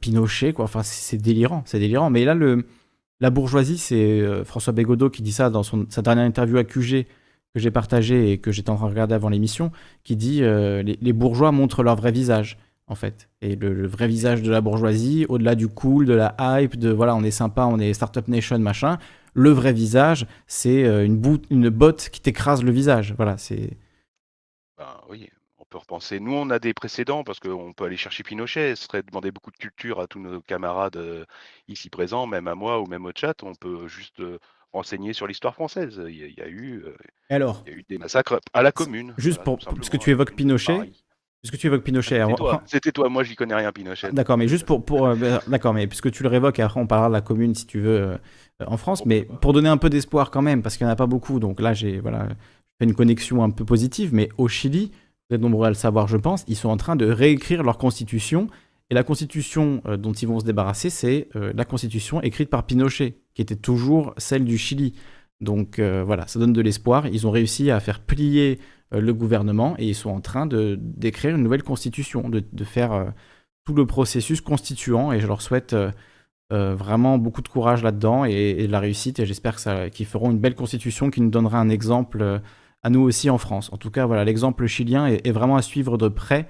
Pinochet, 0.00 0.52
quoi. 0.52 0.64
Enfin, 0.64 0.82
c'est 0.82 1.18
délirant, 1.18 1.62
c'est 1.66 1.78
délirant. 1.78 2.10
Mais 2.10 2.24
là, 2.24 2.34
le, 2.34 2.66
la 3.20 3.30
bourgeoisie, 3.30 3.78
c'est 3.78 4.44
François 4.44 4.72
Bégodeau 4.72 5.10
qui 5.10 5.22
dit 5.22 5.32
ça 5.32 5.50
dans 5.50 5.62
son, 5.62 5.86
sa 5.90 6.02
dernière 6.02 6.24
interview 6.24 6.56
à 6.58 6.64
QG 6.64 7.06
que 7.54 7.60
j'ai 7.60 7.70
partagé 7.70 8.32
et 8.32 8.38
que 8.38 8.52
j'étais 8.52 8.70
en 8.70 8.76
train 8.76 8.86
de 8.86 8.90
regarder 8.90 9.14
avant 9.14 9.28
l'émission, 9.28 9.70
qui 10.04 10.16
dit 10.16 10.40
les 10.42 11.12
bourgeois 11.12 11.52
montrent 11.52 11.82
leur 11.82 11.96
vrai 11.96 12.12
visage, 12.12 12.58
en 12.88 12.94
fait. 12.94 13.28
Et 13.40 13.56
le, 13.56 13.72
le 13.72 13.86
vrai 13.86 14.08
visage 14.08 14.42
de 14.42 14.50
la 14.50 14.60
bourgeoisie, 14.60 15.26
au-delà 15.28 15.54
du 15.54 15.68
cool, 15.68 16.06
de 16.06 16.14
la 16.14 16.34
hype, 16.38 16.76
de 16.76 16.90
voilà, 16.90 17.14
on 17.14 17.22
est 17.22 17.30
sympa, 17.30 17.64
on 17.64 17.78
est 17.78 17.92
startup 17.92 18.28
nation, 18.28 18.58
machin. 18.58 18.98
Le 19.34 19.50
vrai 19.50 19.72
visage, 19.72 20.26
c'est 20.46 20.84
euh, 20.84 21.04
une, 21.04 21.68
botte 21.70 22.08
qui 22.10 22.20
t'écrase 22.20 22.62
le 22.64 22.72
visage. 22.72 23.14
Voilà, 23.16 23.38
c'est. 23.38 23.76
Ben 24.76 25.00
oui, 25.08 25.28
on 25.58 25.64
peut 25.64 25.78
repenser. 25.78 26.18
Nous, 26.18 26.34
on 26.34 26.50
a 26.50 26.58
des 26.58 26.74
précédents 26.74 27.24
parce 27.24 27.38
qu'on 27.38 27.72
peut 27.72 27.84
aller 27.84 27.96
chercher 27.96 28.22
Pinochet. 28.22 28.74
Ce 28.74 28.84
serait 28.84 29.02
demander 29.02 29.30
beaucoup 29.30 29.50
de 29.50 29.56
culture 29.56 30.00
à 30.00 30.06
tous 30.06 30.18
nos 30.18 30.40
camarades 30.40 30.96
euh, 30.96 31.24
ici 31.68 31.90
présents, 31.90 32.26
même 32.26 32.48
à 32.48 32.54
moi 32.54 32.80
ou 32.80 32.86
même 32.86 33.04
au 33.04 33.12
chat. 33.14 33.42
On 33.42 33.54
peut 33.54 33.86
juste 33.86 34.20
euh, 34.20 34.38
renseigner 34.72 35.12
sur 35.12 35.26
l'histoire 35.26 35.54
française. 35.54 36.00
Il 36.08 36.16
y 36.16 36.24
a, 36.24 36.26
il 36.26 36.34
y 36.34 36.42
a 36.42 36.48
eu, 36.48 36.82
euh, 36.84 36.96
Et 37.30 37.34
alors? 37.34 37.62
il 37.66 37.72
y 37.72 37.74
a 37.76 37.78
eu 37.78 37.84
des 37.88 37.98
massacres 37.98 38.40
à 38.52 38.62
la 38.62 38.72
commune. 38.72 39.14
Juste 39.18 39.36
voilà, 39.36 39.44
pour, 39.44 39.62
simplement. 39.62 39.76
puisque 39.76 39.98
tu 39.98 40.10
évoques 40.10 40.34
Pinochet, 40.34 40.90
puisque 41.42 41.58
tu 41.58 41.66
évoques 41.66 41.84
Pinochet, 41.84 42.20
C'était 42.20 42.34
toi, 42.34 42.54
enfin, 42.64 42.90
toi, 42.94 43.08
moi 43.08 43.22
j'y 43.22 43.36
connais 43.36 43.54
rien 43.54 43.72
Pinochet. 43.72 44.12
D'accord, 44.12 44.36
mais 44.36 44.48
juste 44.48 44.66
pour, 44.66 44.84
pour 44.84 45.06
euh, 45.06 45.14
bah, 45.14 45.42
d'accord, 45.46 45.74
mais 45.74 45.86
puisque 45.86 46.10
tu 46.10 46.22
le 46.22 46.28
révoques, 46.28 46.58
après 46.58 46.80
on 46.80 46.86
parlera 46.86 47.08
de 47.08 47.12
la 47.12 47.20
commune 47.20 47.54
si 47.54 47.66
tu 47.66 47.80
veux 47.80 48.00
euh, 48.00 48.16
en 48.66 48.76
France, 48.76 49.06
mais 49.06 49.26
pour 49.40 49.52
donner 49.52 49.68
un 49.68 49.76
peu 49.76 49.90
d'espoir 49.90 50.30
quand 50.30 50.42
même, 50.42 50.62
parce 50.62 50.76
qu'il 50.76 50.86
n'y 50.86 50.90
en 50.90 50.92
a 50.92 50.96
pas 50.96 51.06
beaucoup, 51.06 51.38
donc 51.38 51.60
là 51.60 51.72
j'ai 51.74 52.00
voilà 52.00 52.28
fait 52.78 52.84
une 52.84 52.94
connexion 52.94 53.42
un 53.42 53.50
peu 53.50 53.64
positive, 53.64 54.10
mais 54.12 54.28
au 54.36 54.48
Chili, 54.48 54.92
vous 55.28 55.36
êtes 55.36 55.40
nombreux 55.40 55.66
à 55.66 55.70
le 55.70 55.74
savoir, 55.74 56.08
je 56.08 56.16
pense, 56.16 56.44
ils 56.48 56.56
sont 56.56 56.68
en 56.68 56.76
train 56.76 56.96
de 56.96 57.06
réécrire 57.06 57.62
leur 57.62 57.78
constitution, 57.78 58.48
et 58.90 58.94
la 58.94 59.02
constitution 59.04 59.82
euh, 59.86 59.96
dont 59.96 60.12
ils 60.12 60.26
vont 60.26 60.40
se 60.40 60.44
débarrasser, 60.44 60.90
c'est 60.90 61.28
la 61.34 61.64
constitution 61.64 62.20
écrite 62.22 62.50
par 62.50 62.64
Pinochet, 62.64 63.18
qui 63.34 63.42
était 63.42 63.56
toujours 63.56 64.14
celle 64.16 64.44
du 64.44 64.58
Chili. 64.58 64.94
Donc 65.40 65.78
voilà, 65.78 66.26
ça 66.26 66.40
donne 66.40 66.52
de 66.52 66.60
l'espoir. 66.60 67.06
Ils 67.06 67.24
ont 67.28 67.30
réussi 67.30 67.70
à 67.70 67.78
faire 67.78 68.00
plier 68.00 68.58
le 68.92 69.12
gouvernement 69.14 69.74
et 69.78 69.86
ils 69.88 69.94
sont 69.94 70.10
en 70.10 70.20
train 70.20 70.46
de 70.46 70.78
d'écrire 70.80 71.34
une 71.34 71.42
nouvelle 71.42 71.62
constitution, 71.62 72.28
de, 72.28 72.42
de 72.52 72.64
faire 72.64 72.92
euh, 72.92 73.04
tout 73.64 73.74
le 73.74 73.86
processus 73.86 74.40
constituant 74.40 75.12
et 75.12 75.20
je 75.20 75.26
leur 75.26 75.42
souhaite 75.42 75.74
euh, 75.74 75.90
euh, 76.52 76.74
vraiment 76.74 77.18
beaucoup 77.18 77.42
de 77.42 77.48
courage 77.48 77.82
là-dedans 77.82 78.24
et, 78.24 78.66
de 78.66 78.72
la 78.72 78.80
réussite 78.80 79.20
et 79.20 79.26
j'espère 79.26 79.56
qu'ils 79.90 80.06
feront 80.06 80.30
une 80.30 80.38
belle 80.38 80.54
constitution 80.54 81.10
qui 81.10 81.20
nous 81.20 81.28
donnera 81.30 81.60
un 81.60 81.68
exemple 81.68 82.22
euh, 82.22 82.38
à 82.82 82.90
nous 82.90 83.00
aussi 83.00 83.28
en 83.28 83.38
France. 83.38 83.70
En 83.72 83.76
tout 83.76 83.90
cas, 83.90 84.06
voilà, 84.06 84.24
l'exemple 84.24 84.66
chilien 84.66 85.06
est, 85.06 85.30
vraiment 85.30 85.56
à 85.56 85.62
suivre 85.62 85.98
de 85.98 86.08
près 86.08 86.46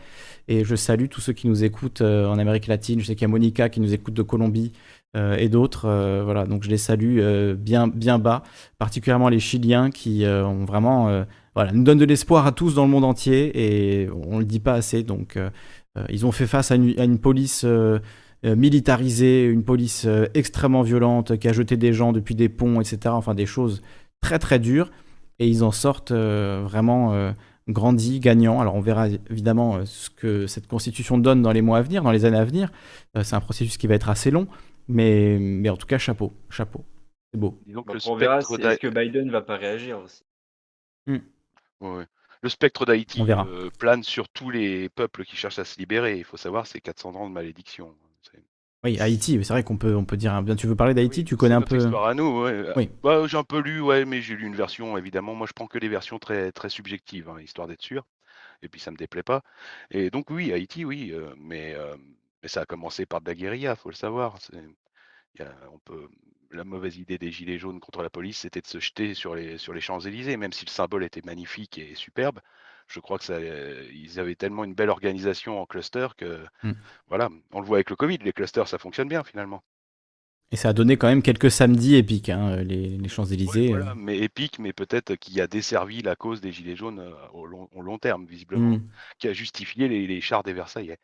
et 0.47 0.65
je 0.65 0.77
salue 0.77 1.07
tous 1.09 1.21
ceux 1.21 1.33
qui 1.33 1.49
nous 1.49 1.65
écoutent 1.65 2.03
euh, 2.03 2.27
en 2.27 2.39
Amérique 2.39 2.67
latine. 2.69 3.01
Je 3.01 3.07
sais 3.07 3.15
qu'il 3.15 3.23
y 3.23 3.25
a 3.25 3.29
Monica 3.29 3.69
qui 3.69 3.81
nous 3.81 3.95
écoute 3.95 4.15
de 4.15 4.23
Colombie 4.23 4.73
euh, 5.17 5.37
et 5.37 5.49
d'autres. 5.49 5.87
euh, 5.87 6.23
voilà, 6.25 6.47
donc 6.47 6.63
je 6.63 6.71
les 6.71 6.79
salue 6.79 7.19
euh, 7.21 7.55
bien, 7.55 7.89
bien 7.89 8.19
bas, 8.19 8.43
particulièrement 8.79 9.29
les 9.29 9.41
Chiliens 9.41 9.91
qui 9.91 10.25
euh, 10.25 10.47
ont 10.47 10.65
vraiment, 10.65 11.09
euh, 11.09 11.25
voilà, 11.59 11.73
nous 11.73 11.83
donnent 11.83 11.99
de 11.99 12.05
l'espoir 12.05 12.47
à 12.47 12.53
tous 12.53 12.75
dans 12.75 12.85
le 12.85 12.91
monde 12.91 13.03
entier 13.03 13.51
et 13.53 14.09
on 14.11 14.39
le 14.39 14.45
dit 14.45 14.61
pas 14.61 14.75
assez. 14.75 15.03
Donc, 15.03 15.37
euh, 15.37 15.51
euh, 15.97 16.05
ils 16.09 16.25
ont 16.25 16.31
fait 16.31 16.47
face 16.47 16.71
à 16.71 16.77
une, 16.77 16.95
à 17.01 17.03
une 17.03 17.19
police 17.19 17.65
euh, 17.65 17.99
militarisée, 18.45 19.45
une 19.45 19.65
police 19.65 20.05
euh, 20.07 20.27
extrêmement 20.35 20.83
violente 20.83 21.37
qui 21.37 21.49
a 21.49 21.53
jeté 21.53 21.77
des 21.77 21.93
gens 21.93 22.13
depuis 22.13 22.37
des 22.37 22.49
ponts, 22.49 22.81
etc. 22.81 22.99
Enfin, 23.09 23.35
des 23.35 23.45
choses 23.45 23.83
très 24.21 24.39
très 24.39 24.61
dures 24.61 24.93
et 25.41 25.49
ils 25.49 25.65
en 25.65 25.73
sortent 25.73 26.13
euh, 26.13 26.61
vraiment 26.63 27.13
euh, 27.15 27.33
grandis, 27.67 28.21
gagnants. 28.21 28.61
Alors 28.61 28.77
on 28.77 28.81
verra 28.81 29.09
évidemment 29.29 29.79
euh, 29.79 29.85
ce 29.85 30.11
que 30.11 30.47
cette 30.47 30.69
constitution 30.69 31.19
donne 31.19 31.43
dans 31.43 31.51
les 31.51 31.63
mois 31.63 31.79
à 31.79 31.83
venir, 31.83 32.05
dans 32.05 32.13
les 32.13 32.25
années 32.25 32.39
à 32.39 32.45
venir. 32.45 32.71
Euh, 33.17 33.25
c'est 33.25 33.35
un 33.35 33.41
processus 33.41 33.77
qui 33.79 33.89
va 33.89 33.97
être 33.97 34.11
assez 34.11 34.31
long, 34.31 34.47
mais, 34.87 35.39
mais 35.41 35.71
en 35.71 35.77
tout 35.77 35.89
cas 35.89 35.99
chapeau, 35.99 36.33
chapeau. 36.51 36.85
C'est 37.33 37.41
beau. 37.41 37.59
Disons 37.67 37.83
que 37.83 37.95
Donc 37.95 38.05
le 38.05 38.11
on 38.11 38.15
verra 38.15 38.39
est-ce 38.39 38.79
que 38.79 38.87
Biden 38.87 39.29
va 39.33 39.43
pas 39.43 39.57
réagir 39.57 39.99
aussi. 39.99 40.23
Ouais, 41.09 41.21
ouais. 41.81 42.07
Le 42.43 42.49
spectre 42.49 42.87
d'Haïti 42.87 43.23
euh, 43.31 43.69
plane 43.79 44.05
sur 44.05 44.29
tous 44.29 44.51
les 44.51 44.89
peuples 44.91 45.25
qui 45.25 45.35
cherchent 45.37 45.59
à 45.59 45.65
se 45.65 45.79
libérer. 45.79 46.19
Il 46.19 46.25
faut 46.25 46.37
savoir, 46.37 46.67
c'est 46.67 46.81
400 46.81 47.15
ans 47.17 47.29
de 47.29 47.35
malédiction. 47.35 47.95
Oui, 48.85 49.01
Haïti, 49.01 49.41
c'est 49.43 49.53
vrai 49.53 49.65
qu'on 49.65 49.77
peut, 49.77 49.97
on 49.97 50.05
peut 50.05 50.17
dire. 50.17 50.41
Bien, 50.43 50.55
tu 50.55 50.69
veux 50.69 50.77
parler 50.77 50.95
d'Haïti? 50.95 51.25
Tu 51.25 51.37
connais 51.37 51.55
un 51.57 51.61
peu. 51.61 51.77
histoire 51.77 52.07
à 52.07 52.15
nous. 52.15 52.45
Ouais. 52.45 52.73
Oui. 52.77 52.89
Bah, 53.03 53.27
j'ai 53.27 53.37
un 53.37 53.43
peu 53.43 53.59
lu, 53.59 53.81
ouais, 53.81 54.05
mais 54.05 54.23
j'ai 54.23 54.37
lu 54.37 54.47
une 54.47 54.55
version, 54.55 54.97
évidemment. 54.97 55.35
Moi, 55.35 55.49
je 55.49 55.53
prends 55.53 55.67
que 55.67 55.79
les 55.79 55.89
versions 55.89 56.21
très, 56.21 56.53
très 56.53 56.69
subjectives, 56.69 57.29
hein, 57.29 57.41
histoire 57.41 57.67
d'être 57.67 57.83
sûr. 57.83 58.07
Et 58.63 58.69
puis, 58.69 58.81
ça 58.81 58.91
me 58.93 58.97
déplaît 58.97 59.25
pas. 59.25 59.43
Et 59.91 60.11
donc, 60.11 60.31
oui, 60.31 60.53
Haïti, 60.53 60.85
oui. 60.85 61.13
euh, 61.13 61.35
mais, 61.39 61.75
euh, 61.75 61.97
mais 62.43 62.49
ça 62.49 62.63
a 62.63 62.67
commencé 62.67 63.07
par 63.07 63.21
de 63.21 63.29
la 63.29 63.35
guérilla, 63.35 63.77
faut 63.77 63.91
le 63.91 63.97
savoir. 63.97 64.39
C'est- 64.41 64.55
il 65.37 65.41
y 65.43 65.45
a- 65.45 65.55
on 65.73 65.79
peut... 65.81 66.09
La 66.51 66.65
mauvaise 66.65 66.97
idée 66.99 67.17
des 67.19 67.31
Gilets 67.31 67.59
jaunes 67.59 67.81
contre 67.81 68.03
la 68.03 68.11
police, 68.11 68.39
c'était 68.39 68.61
de 68.61 68.67
se 68.67 68.81
jeter 68.81 69.15
sur 69.15 69.35
les, 69.35 69.57
sur 69.59 69.73
les 69.75 69.81
Champs-Élysées, 69.81 70.37
même 70.37 70.53
si 70.53 70.65
le 70.67 70.71
symbole 70.71 71.05
était 71.05 71.23
magnifique 71.25 71.79
et 71.79 71.95
superbe. 71.95 72.41
Je 72.87 73.01
crois 73.01 73.19
que 73.19 73.25
ça, 73.25 73.35
euh, 73.35 73.87
ils 73.93 74.19
avaient 74.21 74.35
tellement 74.35 74.65
une 74.65 74.75
belle 74.75 74.89
organisation 74.91 75.61
en 75.61 75.67
cluster 75.67 76.09
que, 76.17 76.45
Mm. 76.63 76.73
voilà, 77.09 77.31
on 77.53 77.61
le 77.61 77.67
voit 77.67 77.79
avec 77.79 77.91
le 77.91 77.97
Covid, 77.97 78.19
les 78.19 78.33
clusters, 78.35 78.69
ça 78.69 78.79
fonctionne 78.79 79.09
bien 79.09 79.25
finalement. 79.25 79.65
Et 80.51 80.57
ça 80.57 80.71
a 80.71 80.73
donné 80.73 80.97
quand 80.97 81.09
même 81.09 81.21
quelques 81.21 81.51
samedis 81.51 81.97
épiques, 81.97 82.31
hein, 82.31 82.57
les, 82.57 82.89
les 82.97 83.09
Champs-Élysées. 83.09 83.69
Voilà, 83.69 83.95
mais 83.95 84.17
épique, 84.17 84.59
mais 84.59 84.73
peut-être 84.73 85.15
qui 85.17 85.43
a 85.43 85.47
desservi 85.47 86.01
la 86.01 86.17
cause 86.17 86.41
des 86.41 86.53
Gilets 86.53 86.75
jaunes 86.75 87.01
euh, 87.01 87.11
au 87.35 87.45
long, 87.45 87.69
au 87.77 87.83
long 87.83 87.99
terme, 87.99 88.25
visiblement, 88.25 88.77
Mm. 88.77 88.83
qui 89.19 89.29
a 89.29 89.35
justifié 89.35 89.89
les, 89.89 90.07
les 90.07 90.21
chars 90.23 90.43
des 90.43 90.55
Versaillais. 90.55 90.97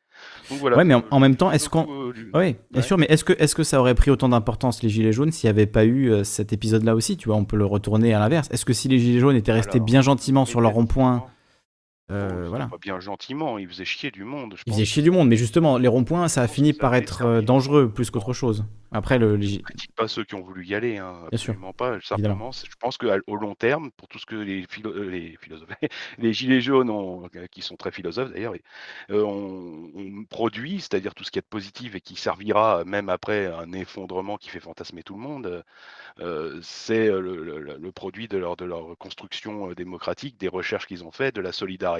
Donc 0.48 0.60
voilà. 0.60 0.78
ouais, 0.78 0.84
mais 0.84 0.94
en, 0.94 1.00
euh, 1.00 1.08
en 1.10 1.20
même 1.20 1.36
temps, 1.36 1.50
est-ce 1.52 1.68
qu'on. 1.68 1.86
euh, 2.08 2.12
du- 2.14 2.30
Oui, 2.32 2.56
bien 2.70 2.80
sûr, 2.80 2.96
mais 2.96 3.04
est-ce 3.10 3.22
que, 3.22 3.34
est 3.34 3.52
que 3.54 3.64
ça 3.64 3.80
aurait 3.80 3.94
pris 3.94 4.10
autant 4.10 4.30
d'importance, 4.30 4.82
les 4.82 4.88
Gilets 4.88 5.12
jaunes, 5.12 5.30
s'il 5.30 5.48
n'y 5.48 5.50
avait 5.50 5.66
pas 5.66 5.84
eu 5.84 6.10
euh, 6.10 6.24
cet 6.24 6.54
épisode-là 6.54 6.94
aussi 6.94 7.18
Tu 7.18 7.28
vois, 7.28 7.36
on 7.36 7.44
peut 7.44 7.56
le 7.58 7.66
retourner 7.66 8.14
à 8.14 8.20
l'inverse. 8.20 8.48
Est-ce 8.50 8.64
que 8.64 8.72
si 8.72 8.88
les 8.88 8.98
Gilets 8.98 9.20
jaunes 9.20 9.36
étaient 9.36 9.52
restés 9.52 9.76
Alors, 9.76 9.84
bien 9.86 10.00
gentiment 10.00 10.46
sur 10.46 10.62
leur 10.62 10.72
rond-point. 10.72 11.26
Euh, 12.10 12.28
C'était 12.28 12.48
voilà. 12.48 12.66
Pas 12.66 12.78
bien 12.78 13.00
gentiment, 13.00 13.58
il 13.58 13.68
faisait 13.68 13.84
chier 13.84 14.10
du 14.10 14.24
monde. 14.24 14.54
Je 14.56 14.62
pense. 14.64 14.74
faisaient 14.74 14.84
chier 14.84 15.02
du 15.02 15.10
monde, 15.10 15.28
mais 15.28 15.36
justement, 15.36 15.78
les 15.78 15.88
ronds-points, 15.88 16.28
ça 16.28 16.42
a 16.42 16.48
fini 16.48 16.72
par 16.72 16.94
être 16.94 17.22
euh, 17.22 17.40
dangereux 17.42 17.90
plus 17.90 18.10
qu'autre 18.10 18.32
chose. 18.32 18.64
Après, 18.92 19.18
le, 19.18 19.36
critique 19.64 19.92
pas 19.96 20.06
ceux 20.06 20.22
qui 20.24 20.34
ont 20.36 20.42
voulu 20.42 20.64
y 20.66 20.74
aller, 20.74 20.98
hein, 20.98 21.14
Bien 21.30 21.38
sûr, 21.38 21.54
absolument 21.54 21.72
pas. 21.72 21.98
évidemment. 22.12 22.52
Simplement, 22.52 22.52
je 22.52 22.76
pense 22.78 22.96
qu'au 22.98 23.36
long 23.36 23.54
terme, 23.56 23.90
pour 23.96 24.06
tout 24.06 24.18
ce 24.20 24.26
que 24.26 24.36
les, 24.36 24.66
philo- 24.68 24.92
euh, 24.92 25.10
les 25.10 25.36
philosophes, 25.40 25.68
les 26.18 26.32
gilets 26.32 26.60
jaunes, 26.60 26.90
ont, 26.90 27.24
euh, 27.34 27.46
qui 27.50 27.60
sont 27.62 27.76
très 27.76 27.90
philosophes 27.90 28.32
d'ailleurs, 28.32 28.54
euh, 29.10 29.24
ont, 29.24 29.90
ont 29.96 30.24
produit, 30.30 30.80
c'est-à-dire 30.80 31.14
tout 31.14 31.24
ce 31.24 31.30
qui 31.32 31.38
est 31.40 31.42
positif 31.42 31.94
et 31.96 32.00
qui 32.00 32.14
servira 32.16 32.80
euh, 32.80 32.84
même 32.84 33.08
après 33.08 33.46
un 33.46 33.72
effondrement 33.72 34.36
qui 34.36 34.48
fait 34.50 34.60
fantasmer 34.60 35.02
tout 35.02 35.14
le 35.14 35.20
monde, 35.20 35.46
euh, 35.46 35.62
euh, 36.20 36.60
c'est 36.62 37.08
euh, 37.08 37.20
le, 37.20 37.42
le- 37.60 37.76
le 37.78 37.92
produit 37.92 38.28
de 38.28 38.38
leur, 38.38 38.56
de 38.56 38.64
leur 38.64 38.96
construction 38.98 39.70
euh, 39.70 39.74
démocratique, 39.74 40.38
des 40.38 40.48
recherches 40.48 40.86
qu'ils 40.86 41.04
ont 41.04 41.12
faites, 41.12 41.34
de 41.36 41.40
la 41.40 41.52
solidarité 41.52 41.93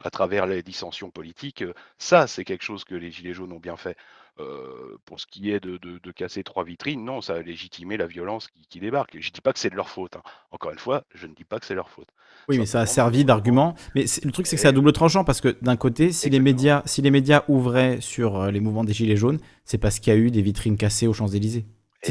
à 0.00 0.10
travers 0.10 0.46
les 0.46 0.62
dissensions 0.62 1.10
politiques. 1.10 1.64
Ça, 1.98 2.26
c'est 2.26 2.44
quelque 2.44 2.64
chose 2.64 2.84
que 2.84 2.94
les 2.94 3.10
Gilets 3.10 3.34
jaunes 3.34 3.52
ont 3.52 3.60
bien 3.60 3.76
fait. 3.76 3.96
Euh, 4.38 4.98
pour 5.06 5.18
ce 5.18 5.26
qui 5.26 5.50
est 5.50 5.60
de, 5.60 5.78
de- 5.78 5.98
de 5.98 6.10
casser 6.12 6.44
trois 6.44 6.62
vitrines, 6.62 7.02
non, 7.02 7.22
ça 7.22 7.36
a 7.36 7.40
légitimé 7.42 7.96
la 7.96 8.06
violence 8.06 8.48
qui, 8.48 8.66
qui 8.68 8.80
débarque. 8.80 9.16
Je 9.18 9.28
ne 9.28 9.32
dis 9.32 9.40
pas 9.40 9.54
que 9.54 9.58
c'est 9.58 9.70
de 9.70 9.76
leur 9.76 9.88
faute. 9.88 10.14
hein. 10.16 10.22
Encore 10.50 10.72
une 10.72 10.78
fois, 10.78 11.04
je 11.14 11.26
ne 11.26 11.32
dis 11.34 11.44
pas 11.44 11.58
que 11.58 11.64
c'est 11.64 11.74
leur 11.74 11.88
faute. 11.88 12.08
Oui, 12.46 12.58
mais 12.58 12.66
ça 12.66 12.80
a 12.80 12.86
servi 12.86 13.24
d'argument. 13.24 13.74
Mais 13.94 14.04
le 14.22 14.30
truc, 14.32 14.46
c'est 14.46 14.56
que 14.56 14.60
c'est 14.60 14.68
à 14.68 14.72
double 14.72 14.92
tranchant 14.92 15.24
parce 15.24 15.40
que 15.40 15.56
d'un 15.62 15.76
côté, 15.76 16.12
si 16.12 16.28
les 16.28 16.38
médias, 16.38 16.82
si 16.84 17.00
les 17.00 17.10
médias 17.10 17.44
ouvraient 17.48 18.02
sur 18.02 18.50
les 18.52 18.60
mouvements 18.60 18.84
des 18.84 18.92
Gilets 18.92 19.16
jaunes, 19.16 19.38
c'est 19.64 19.78
parce 19.78 20.00
qu'il 20.00 20.12
y 20.12 20.16
a 20.16 20.18
eu 20.18 20.30
des 20.30 20.42
vitrines 20.42 20.76
cassées 20.76 21.06
aux 21.06 21.14
Champs-Élysées. 21.14 21.64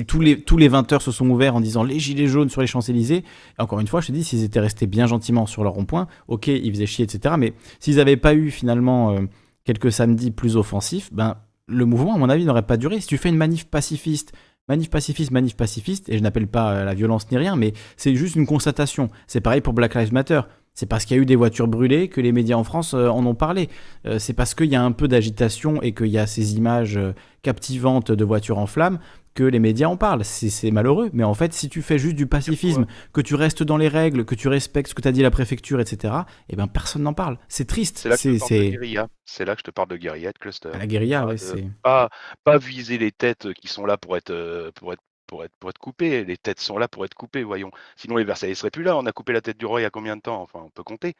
Tous 0.03 0.19
les, 0.19 0.41
tous 0.41 0.57
les 0.57 0.67
20 0.67 0.91
heures 0.93 1.01
se 1.01 1.11
sont 1.11 1.29
ouverts 1.29 1.55
en 1.55 1.61
disant 1.61 1.83
les 1.83 1.99
Gilets 1.99 2.27
jaunes 2.27 2.49
sur 2.49 2.61
les 2.61 2.67
Champs-Élysées, 2.67 3.23
encore 3.57 3.79
une 3.79 3.87
fois, 3.87 4.01
je 4.01 4.07
te 4.07 4.11
dis, 4.11 4.23
s'ils 4.23 4.43
étaient 4.43 4.59
restés 4.59 4.87
bien 4.87 5.07
gentiment 5.07 5.45
sur 5.45 5.63
leur 5.63 5.73
rond-point, 5.73 6.07
ok, 6.27 6.47
ils 6.47 6.71
faisaient 6.71 6.85
chier, 6.85 7.05
etc. 7.05 7.35
Mais 7.37 7.53
s'ils 7.79 7.95
n'avaient 7.95 8.17
pas 8.17 8.33
eu 8.33 8.51
finalement 8.51 9.11
euh, 9.11 9.21
quelques 9.63 9.91
samedis 9.91 10.31
plus 10.31 10.57
offensifs, 10.57 11.13
ben, 11.13 11.37
le 11.67 11.85
mouvement, 11.85 12.15
à 12.15 12.17
mon 12.17 12.29
avis, 12.29 12.45
n'aurait 12.45 12.65
pas 12.65 12.77
duré. 12.77 12.99
Si 12.99 13.07
tu 13.07 13.17
fais 13.17 13.29
une 13.29 13.37
manif 13.37 13.65
pacifiste, 13.65 14.33
manif 14.67 14.89
pacifiste, 14.89 15.31
manif 15.31 15.55
pacifiste, 15.55 16.09
et 16.09 16.17
je 16.17 16.23
n'appelle 16.23 16.47
pas 16.47 16.73
euh, 16.73 16.83
la 16.83 16.93
violence 16.93 17.29
ni 17.31 17.37
rien, 17.37 17.55
mais 17.55 17.73
c'est 17.95 18.15
juste 18.15 18.35
une 18.35 18.45
constatation. 18.45 19.07
C'est 19.27 19.41
pareil 19.41 19.61
pour 19.61 19.73
Black 19.73 19.95
Lives 19.95 20.13
Matter. 20.13 20.41
C'est 20.73 20.87
parce 20.87 21.05
qu'il 21.05 21.15
y 21.15 21.19
a 21.21 21.23
eu 21.23 21.25
des 21.25 21.37
voitures 21.37 21.69
brûlées 21.69 22.09
que 22.09 22.19
les 22.19 22.33
médias 22.33 22.57
en 22.57 22.65
France 22.65 22.93
euh, 22.93 23.07
en 23.07 23.25
ont 23.25 23.35
parlé. 23.35 23.69
C'est 24.17 24.33
parce 24.33 24.53
qu'il 24.53 24.67
y 24.67 24.75
a 24.75 24.83
un 24.83 24.91
peu 24.91 25.07
d'agitation 25.07 25.81
et 25.81 25.93
qu'il 25.93 26.07
y 26.07 26.17
a 26.17 26.27
ces 26.27 26.57
images 26.57 26.99
captivantes 27.43 28.11
de 28.11 28.25
voitures 28.25 28.57
en 28.57 28.67
flammes 28.67 28.99
que 29.35 29.43
les 29.43 29.59
médias 29.59 29.87
en 29.87 29.97
parlent. 29.97 30.25
C'est 30.25 30.49
c'est 30.49 30.71
malheureux. 30.71 31.09
Mais 31.13 31.23
en 31.23 31.33
fait, 31.35 31.53
si 31.53 31.69
tu 31.69 31.81
fais 31.81 31.99
juste 31.99 32.15
du 32.15 32.25
pacifisme, 32.27 32.85
que 33.13 33.21
tu 33.21 33.35
restes 33.35 33.63
dans 33.63 33.77
les 33.77 33.87
règles, 33.89 34.25
que 34.25 34.35
tu 34.35 34.47
respectes 34.47 34.89
ce 34.89 34.95
que 34.95 35.01
t'as 35.01 35.11
dit 35.11 35.21
la 35.21 35.31
préfecture, 35.31 35.79
etc., 35.79 36.25
eh 36.49 36.55
ben 36.55 36.67
personne 36.67 37.03
n'en 37.03 37.13
parle. 37.13 37.37
C'est 37.47 37.67
triste. 37.67 37.97
C'est 37.99 38.09
là 38.09 38.17
que 38.17 38.23
je 38.23 38.29
te 38.33 38.39
parle 38.39 38.51
de 38.51 38.55
c'est- 38.55 38.69
guérilla. 38.71 39.07
C'est 39.25 39.45
là 39.45 39.55
que 39.55 39.59
je 39.59 39.63
te 39.63 39.71
parle 39.71 39.89
de 39.89 39.97
guérilla, 39.97 40.31
de 40.31 40.37
cluster. 40.37 40.69
La 40.73 40.87
guérilla, 40.87 41.21
Pas 41.21 41.27
ouais, 41.27 41.37
c'est. 41.37 41.65
Pas, 41.81 42.09
pas 42.43 42.57
viser 42.57 42.97
les 42.97 43.11
têtes 43.11 43.53
qui 43.53 43.67
sont 43.67 43.85
là 43.85 43.97
pour 43.97 44.17
être, 44.17 44.31
euh, 44.31 44.71
pour 44.73 44.93
être, 44.93 45.01
pour 45.27 45.43
être, 45.43 45.53
pour 45.59 45.69
être 45.69 45.77
coupées. 45.79 46.23
Les 46.25 46.37
têtes 46.37 46.59
sont 46.59 46.77
là 46.77 46.87
pour 46.87 47.05
être 47.05 47.13
coupées, 47.15 47.43
voyons. 47.43 47.71
Sinon, 47.95 48.17
les 48.17 48.23
Versaillais 48.23 48.55
seraient 48.55 48.71
plus 48.71 48.83
là. 48.83 48.97
On 48.97 49.05
a 49.05 49.11
coupé 49.11 49.33
la 49.33 49.41
tête 49.41 49.57
du 49.57 49.65
roi 49.65 49.79
il 49.81 49.83
y 49.83 49.85
a 49.85 49.89
combien 49.89 50.15
de 50.15 50.21
temps? 50.21 50.41
Enfin, 50.41 50.59
on 50.65 50.69
peut 50.69 50.83
compter. 50.83 51.15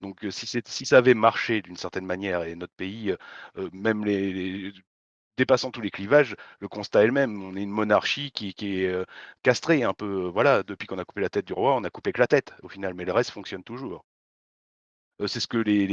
Donc, 0.00 0.24
euh, 0.24 0.30
si, 0.30 0.46
c'est- 0.46 0.68
si 0.68 0.86
ça 0.86 0.98
avait 0.98 1.14
marché 1.14 1.62
d'une 1.62 1.76
certaine 1.76 2.06
manière 2.06 2.42
et 2.44 2.56
notre 2.56 2.74
pays, 2.74 3.10
euh, 3.12 3.16
euh, 3.58 3.70
même 3.72 4.04
les, 4.04 4.32
les- 4.32 4.72
dépassant 5.36 5.70
tous 5.70 5.80
les 5.80 5.90
clivages, 5.90 6.36
le 6.60 6.68
constat 6.68 7.02
est 7.04 7.06
le 7.06 7.12
même. 7.12 7.42
On 7.42 7.56
est 7.56 7.62
une 7.62 7.70
monarchie 7.70 8.32
qui, 8.32 8.54
est 8.60 8.86
euh, 8.86 9.04
castrée 9.42 9.82
un 9.84 9.94
peu. 9.94 10.26
euh, 10.26 10.30
Voilà, 10.30 10.62
depuis 10.62 10.86
qu'on 10.86 10.98
a 10.98 11.04
coupé 11.04 11.20
la 11.20 11.30
tête 11.30 11.46
du 11.46 11.52
roi, 11.52 11.74
on 11.76 11.84
a 11.84 11.90
coupé 11.90 12.12
que 12.12 12.20
la 12.20 12.26
tête 12.28 12.54
au 12.62 12.68
final, 12.68 12.94
mais 12.94 13.04
le 13.04 13.12
reste 13.12 13.30
fonctionne 13.30 13.64
toujours. 13.64 14.04
Euh, 15.20 15.26
C'est 15.26 15.40
ce 15.40 15.46
que 15.46 15.56
les, 15.58 15.86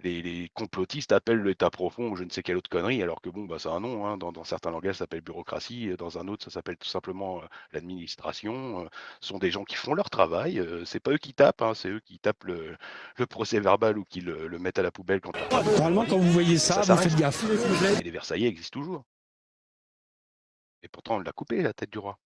les- 0.00 0.48
complotistes 0.54 1.12
appellent 1.12 1.42
l'état 1.42 1.70
profond 1.70 2.10
ou 2.10 2.16
je 2.16 2.24
ne 2.24 2.30
sais 2.30 2.42
quelle 2.42 2.56
autre 2.56 2.70
connerie, 2.70 3.02
alors 3.02 3.20
que 3.20 3.28
bon, 3.30 3.44
bah, 3.44 3.56
c'est 3.58 3.68
un 3.68 3.80
nom. 3.80 4.06
hein. 4.06 4.16
Dans, 4.16 4.32
dans 4.32 4.44
certains 4.44 4.70
langages, 4.70 4.94
ça 4.94 5.00
s'appelle 5.00 5.20
bureaucratie, 5.20 5.90
dans 5.98 6.18
un 6.18 6.28
autre, 6.28 6.44
ça 6.44 6.50
s'appelle 6.50 6.76
tout 6.76 6.88
simplement 6.88 7.38
euh, 7.42 7.46
l'administration. 7.72 8.84
euh, 8.84 8.88
Ce 9.20 9.28
sont 9.28 9.38
des 9.38 9.50
gens 9.50 9.64
qui 9.64 9.74
font 9.76 9.94
leur 9.94 10.10
travail. 10.10 10.58
euh, 10.60 10.84
c'est 10.84 11.00
pas 11.00 11.10
eux 11.12 11.18
qui 11.18 11.34
tapent, 11.34 11.62
hein, 11.62 11.74
c'est 11.74 11.88
eux 11.88 12.00
qui 12.00 12.18
tapent 12.18 12.44
le, 12.44 12.76
le 13.16 13.26
procès 13.26 13.60
verbal 13.60 13.98
ou 13.98 14.04
qui 14.04 14.20
le, 14.20 14.46
le 14.48 14.58
mettent 14.58 14.78
à 14.78 14.82
la 14.82 14.90
poubelle 14.92 15.20
quand. 15.20 15.32
Normalement, 15.50 16.04
quand 16.04 16.18
vous 16.18 16.32
voyez 16.32 16.58
ça, 16.58 16.80
vous 16.80 16.86
s'arrête. 16.86 17.10
faites 17.10 17.18
gaffe. 17.18 17.44
Et 18.00 18.04
les 18.04 18.10
Versaillais 18.10 18.48
existent 18.48 18.78
toujours. 18.80 19.04
Et 20.82 20.88
pourtant, 20.88 21.16
on 21.16 21.20
l'a 21.20 21.32
coupé, 21.32 21.60
la 21.62 21.72
tête 21.72 21.90
du 21.90 21.98
roi. 21.98 22.18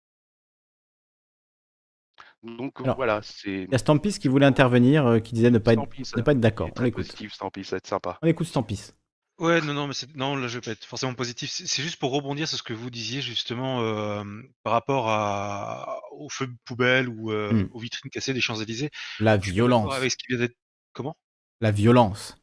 Donc 2.42 2.80
Alors, 2.82 2.96
voilà, 2.96 3.20
c'est. 3.22 3.64
Il 3.64 3.70
y 3.70 3.74
a 3.74 3.78
Stampis 3.78 4.18
qui 4.18 4.28
voulait 4.28 4.46
intervenir, 4.46 5.06
euh, 5.06 5.18
qui 5.20 5.34
disait 5.34 5.50
ne 5.50 5.58
pas 5.58 5.72
être, 5.74 5.80
Stampis, 5.80 6.10
ne 6.16 6.22
pas 6.22 6.32
être 6.32 6.40
d'accord. 6.40 6.68
On 6.68 6.72
Très 6.72 6.86
l'écoute. 6.86 7.04
positif, 7.04 7.32
Stampis, 7.34 7.64
ça 7.64 7.76
va 7.76 7.78
être 7.78 7.86
sympa. 7.86 8.18
On 8.22 8.26
écoute 8.26 8.46
Stampis. 8.46 8.92
Ouais, 9.38 9.60
non, 9.62 9.72
non, 9.72 9.86
mais 9.86 9.94
non, 10.16 10.36
là 10.36 10.48
je 10.48 10.58
vais 10.58 10.60
pas 10.60 10.70
être 10.72 10.84
forcément 10.84 11.14
positif. 11.14 11.50
C'est 11.50 11.82
juste 11.82 11.96
pour 11.98 12.12
rebondir 12.12 12.46
sur 12.46 12.58
ce 12.58 12.62
que 12.62 12.74
vous 12.74 12.90
disiez 12.90 13.22
justement 13.22 13.80
euh, 13.80 14.22
par 14.62 14.74
rapport 14.74 15.08
à, 15.08 15.98
au 16.12 16.28
feu 16.28 16.46
de 16.46 16.54
poubelle 16.66 17.08
ou 17.08 17.30
euh, 17.32 17.50
Hmm. 17.52 17.68
aux 17.72 17.78
vitrines 17.78 18.10
cassées 18.10 18.34
des 18.34 18.40
Champs-Élysées. 18.42 18.90
La 19.18 19.38
violence. 19.38 19.94
Avec 19.94 20.10
ce 20.10 20.16
qui 20.18 20.26
vient 20.28 20.38
d'être. 20.38 20.56
Comment? 20.92 21.16
La 21.62 21.70
violence. 21.70 22.36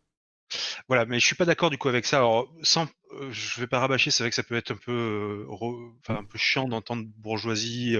Voilà, 0.87 1.05
mais 1.05 1.19
je 1.19 1.25
suis 1.25 1.35
pas 1.35 1.45
d'accord 1.45 1.69
du 1.69 1.77
coup 1.77 1.89
avec 1.89 2.05
ça. 2.05 2.17
Alors, 2.17 2.51
sans, 2.63 2.87
je 3.31 3.59
vais 3.61 3.67
pas 3.67 3.79
rabâcher. 3.79 4.11
C'est 4.11 4.23
vrai 4.23 4.29
que 4.29 4.35
ça 4.35 4.43
peut 4.43 4.55
être 4.55 4.71
un 4.71 4.77
peu, 4.77 5.45
re- 5.49 5.93
un 6.09 6.23
peu 6.23 6.37
chiant 6.37 6.67
d'entendre 6.67 7.05
bourgeoisie. 7.17 7.95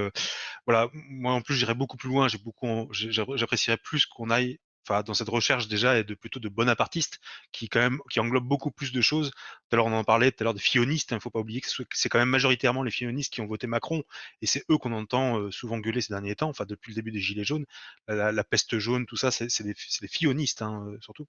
voilà, 0.66 0.90
moi 0.94 1.34
en 1.34 1.42
plus 1.42 1.56
j'irais 1.56 1.76
beaucoup 1.76 1.98
plus 1.98 2.10
loin. 2.10 2.28
J'ai- 2.28 3.12
j'apprécierais 3.12 3.78
plus 3.78 4.06
qu'on 4.06 4.30
aille, 4.30 4.60
dans 5.06 5.14
cette 5.14 5.30
recherche 5.30 5.68
déjà 5.68 6.04
de 6.04 6.14
plutôt 6.16 6.40
de 6.40 6.50
bonapartistes 6.50 7.20
qui 7.52 7.70
quand 7.70 7.80
même, 7.80 8.00
qui 8.10 8.20
englobe 8.20 8.46
beaucoup 8.48 8.72
plus 8.72 8.92
de 8.92 9.02
choses. 9.02 9.32
Tout 9.32 9.38
à 9.74 9.76
l'heure 9.78 9.86
on 9.88 9.94
en 9.94 10.04
parlait, 10.04 10.32
tout 10.32 10.44
à 10.44 10.46
l'heure 10.46 10.54
de 10.54 10.60
fionistes. 10.60 11.12
Il 11.12 11.20
faut 11.20 11.30
pas 11.30 11.40
oublier 11.40 11.62
que 11.62 11.70
ce- 11.70 11.84
que 11.84 11.98
c'est 11.98 12.10
quand 12.10 12.20
même 12.20 12.30
majoritairement 12.30 12.84
les 12.84 12.92
fionistes 12.92 13.34
qui 13.34 13.42
ont 13.42 13.48
voté 13.48 13.68
Macron 13.68 14.04
et 14.42 14.48
c'est 14.48 14.64
eux 14.72 14.78
qu'on 14.78 14.94
entend 14.94 15.40
euh, 15.40 15.52
souvent 15.52 15.78
gueuler 15.80 16.02
ces 16.02 16.14
derniers 16.14 16.36
temps. 16.36 16.50
Enfin 16.50 16.66
depuis 16.66 16.92
le 16.92 16.96
début 16.96 17.12
des 17.12 17.20
gilets 17.20 17.44
jaunes, 17.44 17.66
la, 18.08 18.44
peste 18.44 18.78
jaune, 18.80 19.06
tout 19.06 19.18
ça, 19.18 19.32
c'est 19.32 19.64
des, 19.64 19.74
des 20.02 20.08
fionistes 20.08 20.62
hein, 20.62 20.86
euh, 20.90 20.98
surtout. 21.02 21.28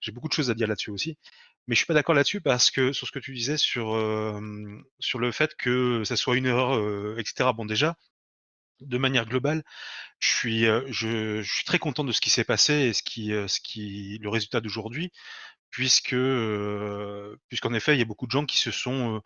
J'ai 0.00 0.12
beaucoup 0.12 0.28
de 0.28 0.32
choses 0.32 0.50
à 0.50 0.54
dire 0.54 0.68
là-dessus 0.68 0.90
aussi. 0.90 1.18
Mais 1.66 1.74
je 1.74 1.80
suis 1.80 1.86
pas 1.86 1.94
d'accord 1.94 2.14
là-dessus 2.14 2.40
parce 2.40 2.70
que 2.70 2.92
sur 2.92 3.06
ce 3.06 3.12
que 3.12 3.18
tu 3.18 3.32
disais 3.34 3.56
sur, 3.56 3.94
euh, 3.94 4.40
sur 4.98 5.18
le 5.18 5.30
fait 5.32 5.54
que 5.56 6.02
ça 6.04 6.16
soit 6.16 6.36
une 6.36 6.46
erreur, 6.46 7.18
etc. 7.18 7.52
Bon, 7.52 7.64
déjà, 7.66 7.96
de 8.80 8.98
manière 8.98 9.26
globale, 9.26 9.62
je 10.18 10.28
suis, 10.28 10.66
euh, 10.66 10.82
je, 10.88 11.42
suis 11.42 11.64
très 11.64 11.78
content 11.78 12.04
de 12.04 12.12
ce 12.12 12.20
qui 12.20 12.30
s'est 12.30 12.44
passé 12.44 12.92
et 12.92 13.32
euh, 13.32 13.46
le 13.76 14.28
résultat 14.28 14.60
d'aujourd'hui, 14.60 15.12
euh, 16.12 17.36
puisqu'en 17.48 17.74
effet, 17.74 17.94
il 17.94 17.98
y 17.98 18.02
a 18.02 18.06
beaucoup 18.06 18.26
de 18.26 18.32
gens 18.32 18.44
qui 18.44 18.58
se 18.58 18.70
sont 18.70 19.22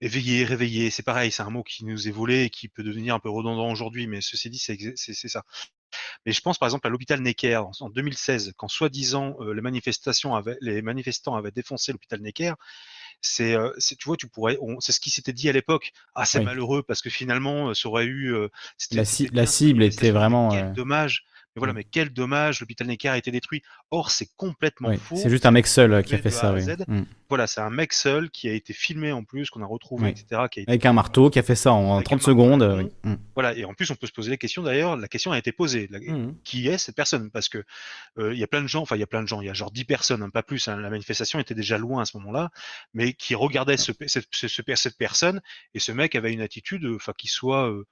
éveillés, 0.00 0.44
réveillés. 0.44 0.90
C'est 0.90 1.02
pareil, 1.02 1.32
c'est 1.32 1.42
un 1.42 1.50
mot 1.50 1.62
qui 1.62 1.84
nous 1.84 2.08
est 2.08 2.12
volé 2.12 2.44
et 2.44 2.50
qui 2.50 2.68
peut 2.68 2.82
devenir 2.82 3.14
un 3.14 3.18
peu 3.20 3.30
redondant 3.30 3.70
aujourd'hui, 3.70 4.06
mais 4.06 4.20
ceci 4.20 4.50
dit, 4.50 4.58
c'est 4.58 5.14
ça. 5.14 5.44
Mais 6.26 6.32
je 6.32 6.40
pense 6.40 6.58
par 6.58 6.66
exemple 6.66 6.86
à 6.86 6.90
l'hôpital 6.90 7.20
Necker 7.20 7.56
en, 7.56 7.70
en 7.80 7.90
2016, 7.90 8.52
quand 8.56 8.68
soi-disant 8.68 9.36
les 9.40 9.62
manifestants 10.82 11.36
avaient 11.36 11.52
défoncé 11.52 11.92
l'hôpital 11.92 12.20
Necker. 12.20 12.54
C'est, 13.20 13.56
tu 13.98 14.04
vois, 14.06 14.16
tu 14.16 14.28
pourrais, 14.28 14.56
c'est 14.80 14.92
ce 14.92 15.00
qui 15.00 15.10
s'était 15.10 15.32
dit 15.32 15.48
à 15.48 15.52
l'époque. 15.52 15.92
Ah, 16.14 16.24
c'est 16.24 16.38
Oui. 16.38 16.44
malheureux 16.44 16.82
parce 16.82 17.02
que 17.02 17.10
finalement, 17.10 17.74
ça 17.74 17.88
aurait 17.88 18.04
eu, 18.06 18.34
La, 18.92 19.04
ci- 19.04 19.28
la 19.32 19.46
cible 19.46 19.82
était 19.82 20.10
vraiment. 20.12 20.50
quel 20.50 20.72
dommage. 20.72 21.24
Mais 21.56 21.60
voilà, 21.60 21.72
Mm. 21.72 21.76
mais 21.76 21.84
quel 21.84 22.10
dommage, 22.10 22.60
l'hôpital 22.60 22.86
Necker 22.86 23.08
a 23.08 23.16
été 23.18 23.30
détruit. 23.30 23.62
Or, 23.90 24.10
c'est 24.10 24.28
complètement 24.36 24.90
Oui, 24.90 24.98
faux. 24.98 25.16
c'est 25.16 25.30
juste 25.30 25.46
un 25.46 25.50
mec 25.50 25.66
seul 25.66 25.92
euh, 25.94 26.02
qui 26.02 26.14
a 26.14 26.18
fait 26.18 26.30
ça, 26.30 26.50
A 26.50 26.52
oui. 26.52 26.62
Mm. 26.86 27.04
Voilà, 27.28 27.46
c'est 27.48 27.60
un 27.60 27.70
mec 27.70 27.92
seul 27.92 28.30
qui 28.30 28.48
a 28.48 28.52
été 28.52 28.72
filmé 28.72 29.10
en 29.10 29.24
plus, 29.24 29.50
qu'on 29.50 29.62
a 29.62 29.66
retrouvé, 29.66 30.04
Oui. 30.04 30.10
etc. 30.10 30.42
Qui 30.50 30.60
a 30.60 30.62
été 30.62 30.70
Avec 30.70 30.86
un 30.86 30.92
marteau 30.92 31.28
qui 31.30 31.38
a 31.38 31.42
fait 31.42 31.54
ça 31.56 31.72
en 31.72 32.00
30 32.02 32.22
secondes. 32.22 32.62
euh. 32.62 32.84
Mm. 33.04 33.14
voilà, 33.34 33.54
et 33.56 33.64
en 33.64 33.74
plus, 33.74 33.90
on 33.90 33.94
peut 33.94 34.06
se 34.06 34.12
poser 34.12 34.30
la 34.30 34.36
question 34.36 34.62
d'ailleurs, 34.62 34.96
la 34.96 35.08
question 35.08 35.32
a 35.32 35.38
été 35.38 35.50
posée. 35.50 35.88
La-. 35.90 35.98
Qui 36.44 36.68
est 36.68 36.78
cette 36.78 36.94
personne? 36.94 37.30
Parce 37.30 37.48
que 37.48 37.64
euh, 38.18 38.32
il 38.34 38.38
y 38.38 38.44
a 38.44 38.46
plein 38.46 38.62
de 38.62 38.68
gens, 38.68 38.82
enfin, 38.82 38.96
il 38.96 39.00
y 39.00 39.02
a 39.02 39.06
plein 39.08 39.22
de 39.22 39.28
gens, 39.28 39.40
il 39.40 39.46
y 39.46 39.50
a 39.50 39.54
genre 39.54 39.70
10 39.70 39.84
personnes, 39.84 40.22
hein, 40.22 40.30
pas 40.30 40.42
plus, 40.42 40.68
hein, 40.68 40.76
la 40.76 40.90
manifestation 40.90 41.40
était 41.40 41.54
déjà 41.54 41.78
loin 41.78 42.02
à 42.02 42.04
ce 42.04 42.16
moment-là, 42.18 42.50
mais 42.94 43.12
qui 43.14 43.34
regardaient 43.34 43.76
ce, 43.76 43.92
cette, 44.06 44.26
ce- 44.30 44.48
ce- 44.48 44.62
cette 44.76 44.96
personne, 44.98 45.40
et 45.74 45.78
ce 45.80 45.90
mec 45.92 46.14
avait 46.14 46.32
une 46.32 46.42
attitude, 46.42 46.86
enfin, 46.94 47.12
qui 47.16 47.28
soit. 47.28 47.68
euh, 47.70 47.86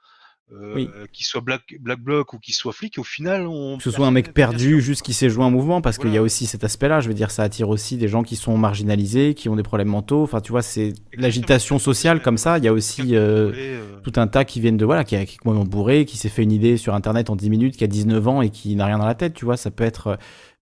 euh, 0.52 0.74
Oui. 0.74 0.88
qui 1.12 1.24
soit 1.24 1.40
black, 1.40 1.62
black 1.80 2.00
bloc 2.00 2.32
ou 2.34 2.38
qui 2.38 2.52
soit 2.52 2.72
flic, 2.72 2.98
au 2.98 3.02
final, 3.04 3.46
on. 3.46 3.76
Que 3.78 3.82
ce 3.82 3.90
soit 3.90 4.06
un 4.06 4.10
mec 4.10 4.32
perdu, 4.34 4.80
juste 4.80 5.02
qui 5.02 5.12
s'est 5.14 5.30
joué 5.30 5.42
un 5.44 5.50
mouvement, 5.50 5.80
parce 5.80 5.98
qu'il 5.98 6.12
y 6.12 6.18
a 6.18 6.22
aussi 6.22 6.46
cet 6.46 6.64
aspect-là. 6.64 7.00
Je 7.00 7.08
veux 7.08 7.14
dire, 7.14 7.30
ça 7.30 7.42
attire 7.42 7.68
aussi 7.70 7.96
des 7.96 8.08
gens 8.08 8.22
qui 8.22 8.36
sont 8.36 8.56
marginalisés, 8.58 9.34
qui 9.34 9.48
ont 9.48 9.56
des 9.56 9.62
problèmes 9.62 9.88
mentaux. 9.88 10.22
Enfin, 10.22 10.40
tu 10.40 10.52
vois, 10.52 10.62
c'est 10.62 10.92
l'agitation 11.14 11.78
sociale 11.78 12.20
comme 12.22 12.38
ça. 12.38 12.58
Il 12.58 12.64
y 12.64 12.68
a 12.68 12.72
aussi 12.72 13.16
euh, 13.16 13.52
euh. 13.54 13.96
tout 14.02 14.12
un 14.16 14.26
tas 14.26 14.44
qui 14.44 14.60
viennent 14.60 14.76
de 14.76 14.84
voilà, 14.84 15.04
qui, 15.04 15.16
a- 15.16 15.24
qui 15.24 15.34
est 15.34 15.38
complètement 15.38 15.64
bourré, 15.64 16.04
qui 16.04 16.16
s'est 16.18 16.28
fait 16.28 16.42
une 16.42 16.52
idée 16.52 16.76
sur 16.76 16.94
Internet 16.94 17.30
en 17.30 17.36
10 17.36 17.50
minutes, 17.50 17.76
qui 17.76 17.84
a 17.84 17.88
19 17.88 18.28
ans 18.28 18.42
et 18.42 18.50
qui 18.50 18.76
n'a 18.76 18.86
rien 18.86 18.98
dans 18.98 19.06
la 19.06 19.14
tête. 19.14 19.34
Tu 19.34 19.44
vois, 19.44 19.56
ça 19.56 19.70
peut 19.70 19.84
être 19.84 20.06
euh, 20.08 20.16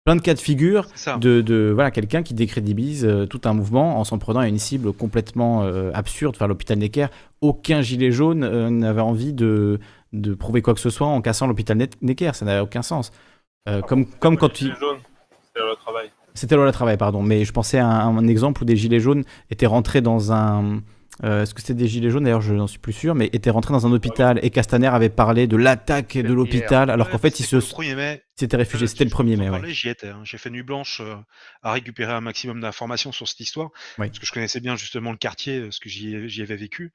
plein 0.03 0.15
de 0.15 0.21
cas 0.21 0.33
de 0.33 0.39
figure 0.39 0.87
de, 1.19 1.41
de 1.41 1.71
voilà 1.73 1.91
quelqu'un 1.91 2.23
qui 2.23 2.33
décrédibilise 2.33 3.05
euh, 3.05 3.25
tout 3.25 3.41
un 3.45 3.53
mouvement 3.53 3.99
en 3.99 4.03
s'en 4.03 4.17
prenant 4.17 4.39
à 4.39 4.47
une 4.47 4.57
cible 4.57 4.93
complètement 4.93 5.63
euh, 5.63 5.91
absurde. 5.93 6.35
Enfin, 6.35 6.47
l'hôpital 6.47 6.77
Necker, 6.79 7.07
aucun 7.41 7.81
gilet 7.81 8.11
jaune 8.11 8.43
euh, 8.43 8.69
n'avait 8.69 9.01
envie 9.01 9.33
de, 9.33 9.79
de 10.13 10.33
prouver 10.33 10.61
quoi 10.61 10.73
que 10.73 10.79
ce 10.79 10.89
soit 10.89 11.07
en 11.07 11.21
cassant 11.21 11.47
l'hôpital 11.47 11.77
Ne- 11.77 11.85
Necker. 12.01 12.31
Ça 12.33 12.45
n'avait 12.45 12.61
aucun 12.61 12.81
sens. 12.81 13.11
Euh, 13.69 13.81
comme, 13.81 14.05
comme 14.05 14.37
quand 14.37 14.49
tu. 14.49 14.65
Gilets 14.65 14.75
jaunes, 14.79 14.97
c'est 15.53 15.61
le 15.61 15.75
travail. 15.75 16.09
C'était 16.33 16.55
loi 16.55 16.71
travail, 16.71 16.97
pardon. 16.97 17.21
Mais 17.21 17.45
je 17.45 17.51
pensais 17.51 17.77
à 17.77 17.87
un, 17.87 18.17
un 18.17 18.27
exemple 18.27 18.63
où 18.63 18.65
des 18.65 18.75
gilets 18.77 18.99
jaunes 18.99 19.23
étaient 19.49 19.67
rentrés 19.67 20.01
dans 20.01 20.31
un. 20.31 20.81
Euh, 21.23 21.43
Est-ce 21.43 21.53
que 21.53 21.61
c'était 21.61 21.73
des 21.75 21.87
gilets 21.87 22.09
jaunes 22.09 22.23
D'ailleurs, 22.23 22.41
je 22.41 22.53
n'en 22.53 22.67
suis 22.67 22.79
plus 22.79 22.93
sûr, 22.93 23.13
mais 23.15 23.29
étaient 23.33 23.49
rentrés 23.49 23.73
dans 23.73 23.85
un 23.85 23.91
hôpital 23.91 24.39
et 24.43 24.49
Castaner 24.49 24.87
avait 24.87 25.09
parlé 25.09 25.47
de 25.47 25.55
l'attaque 25.57 26.17
de 26.17 26.33
l'hôpital, 26.33 26.89
alors 26.89 27.09
qu'en 27.09 27.17
fait, 27.17 27.39
ils 27.39 27.45
se 27.45 27.55
le 27.57 27.61
1er 27.61 27.95
mai. 27.95 28.23
s'étaient 28.35 28.57
réfugiés. 28.57 28.87
C'était 28.87 29.03
le 29.03 29.09
1er 29.11 29.37
mai, 29.37 29.49
ouais. 29.49 29.73
J'y 29.73 29.89
étais. 29.89 30.07
hein. 30.09 30.21
J'ai 30.23 30.37
fait 30.37 30.49
nuit 30.49 30.63
blanche 30.63 30.99
euh, 31.01 31.15
à 31.61 31.73
récupérer 31.73 32.11
un 32.13 32.21
maximum 32.21 32.59
d'informations 32.61 33.11
sur 33.11 33.27
cette 33.27 33.39
histoire. 33.39 33.69
Oui. 33.99 34.07
Parce 34.07 34.19
que 34.19 34.25
je 34.25 34.31
connaissais 34.31 34.59
bien 34.59 34.75
justement 34.75 35.11
le 35.11 35.17
quartier, 35.17 35.59
euh, 35.59 35.71
ce 35.71 35.79
que 35.79 35.89
j'y 35.89 36.15
ai- 36.15 36.27
j'y 36.29 36.41
avais 36.41 36.55
vécu. 36.55 36.91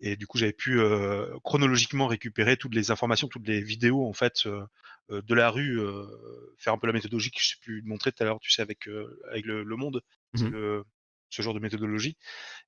Et 0.00 0.16
du 0.16 0.26
coup, 0.26 0.36
j'avais 0.38 0.52
pu 0.52 0.78
euh, 0.78 1.26
chronologiquement 1.42 2.06
récupérer 2.06 2.56
toutes 2.58 2.74
les 2.74 2.90
informations, 2.90 3.28
toutes 3.28 3.48
les 3.48 3.62
vidéos 3.62 4.06
en 4.06 4.12
fait 4.12 4.42
euh, 4.46 4.60
euh, 5.10 5.22
de 5.22 5.34
la 5.34 5.48
rue, 5.50 5.80
euh, 5.80 6.04
faire 6.58 6.72
un 6.74 6.78
peu 6.78 6.86
la 6.86 6.92
méthodologie 6.92 7.30
que 7.30 7.40
j'ai 7.40 7.56
pu 7.62 7.82
montrer 7.86 8.12
tout 8.12 8.22
à 8.22 8.26
l'heure, 8.26 8.38
tu 8.40 8.50
sais, 8.50 8.60
avec, 8.62 8.86
euh, 8.88 9.18
avec 9.30 9.46
le, 9.46 9.62
le 9.64 9.76
Monde, 9.76 10.02
le- 10.50 10.84
ce 11.30 11.42
genre 11.42 11.54
de 11.54 11.60
méthodologie. 11.60 12.16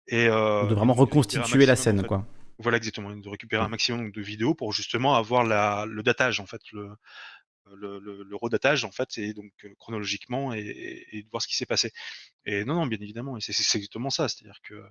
Et, 0.08 0.26
euh, 0.26 0.66
De 0.66 0.74
vraiment 0.74 0.94
récupérer 0.94 1.02
un 1.02 1.42
reconstituer 1.44 1.66
la 1.66 1.72
en 1.74 1.76
scène, 1.76 2.00
fait. 2.02 2.06
quoi. 2.06 2.26
Voilà, 2.58 2.76
exactement. 2.78 3.10
De 3.14 3.28
récupérer 3.28 3.62
un 3.62 3.68
maximum 3.68 4.10
de 4.12 4.22
vidéos 4.22 4.54
pour 4.54 4.72
justement 4.72 5.14
avoir 5.16 5.44
la, 5.44 5.84
le 5.88 6.02
datage, 6.02 6.38
en 6.40 6.46
fait, 6.46 6.60
le, 6.72 6.90
le, 7.74 7.98
le, 7.98 8.22
le 8.22 8.36
redatage, 8.36 8.84
en 8.84 8.90
fait, 8.92 9.18
et 9.18 9.34
donc 9.34 9.52
euh, 9.64 9.74
chronologiquement, 9.78 10.52
et, 10.54 10.60
et- 10.60 11.18
et 11.18 11.22
de 11.22 11.28
voir 11.30 11.42
ce 11.42 11.48
qui 11.48 11.56
s'est 11.56 11.66
passé. 11.66 11.92
Et 12.44 12.64
non, 12.64 12.74
non, 12.74 12.86
bien 12.86 12.98
évidemment, 13.00 13.36
et 13.36 13.40
c'est 13.40 13.52
exactement 13.76 14.10
ça. 14.10 14.28
C'est-à-dire 14.28 14.60
que. 14.62 14.82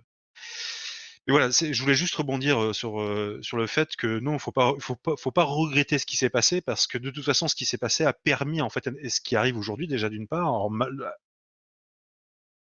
Et 1.28 1.32
voilà, 1.32 1.50
je 1.52 1.80
voulais 1.82 1.94
juste 1.94 2.16
rebondir 2.16 2.60
euh, 2.60 2.74
sur, 2.74 3.00
euh, 3.00 3.38
sur 3.44 3.56
le 3.58 3.68
fait 3.68 3.96
que 3.96 4.20
non, 4.20 4.40
faut 4.40 4.52
pas, 4.52 4.74
faut 4.80 4.96
pas, 4.96 5.14
faut 5.18 5.32
pas 5.32 5.44
regretter 5.44 6.00
ce 6.00 6.08
qui 6.08 6.18
s'est 6.18 6.32
passé 6.32 6.62
parce 6.62 6.88
que 6.88 6.98
de 6.98 7.12
toute 7.12 7.24
façon, 7.24 7.48
ce 7.48 7.54
qui 7.54 7.66
s'est 7.66 7.78
passé 7.78 8.04
a 8.04 8.12
permis 8.12 8.60
en 8.60 8.72
fait, 8.72 8.90
et 9.00 9.10
ce 9.10 9.22
qui 9.22 9.36
arrive 9.36 9.56
aujourd'hui 9.56 9.88
déjà 9.88 10.10
d'une 10.10 10.28
part, 10.28 10.52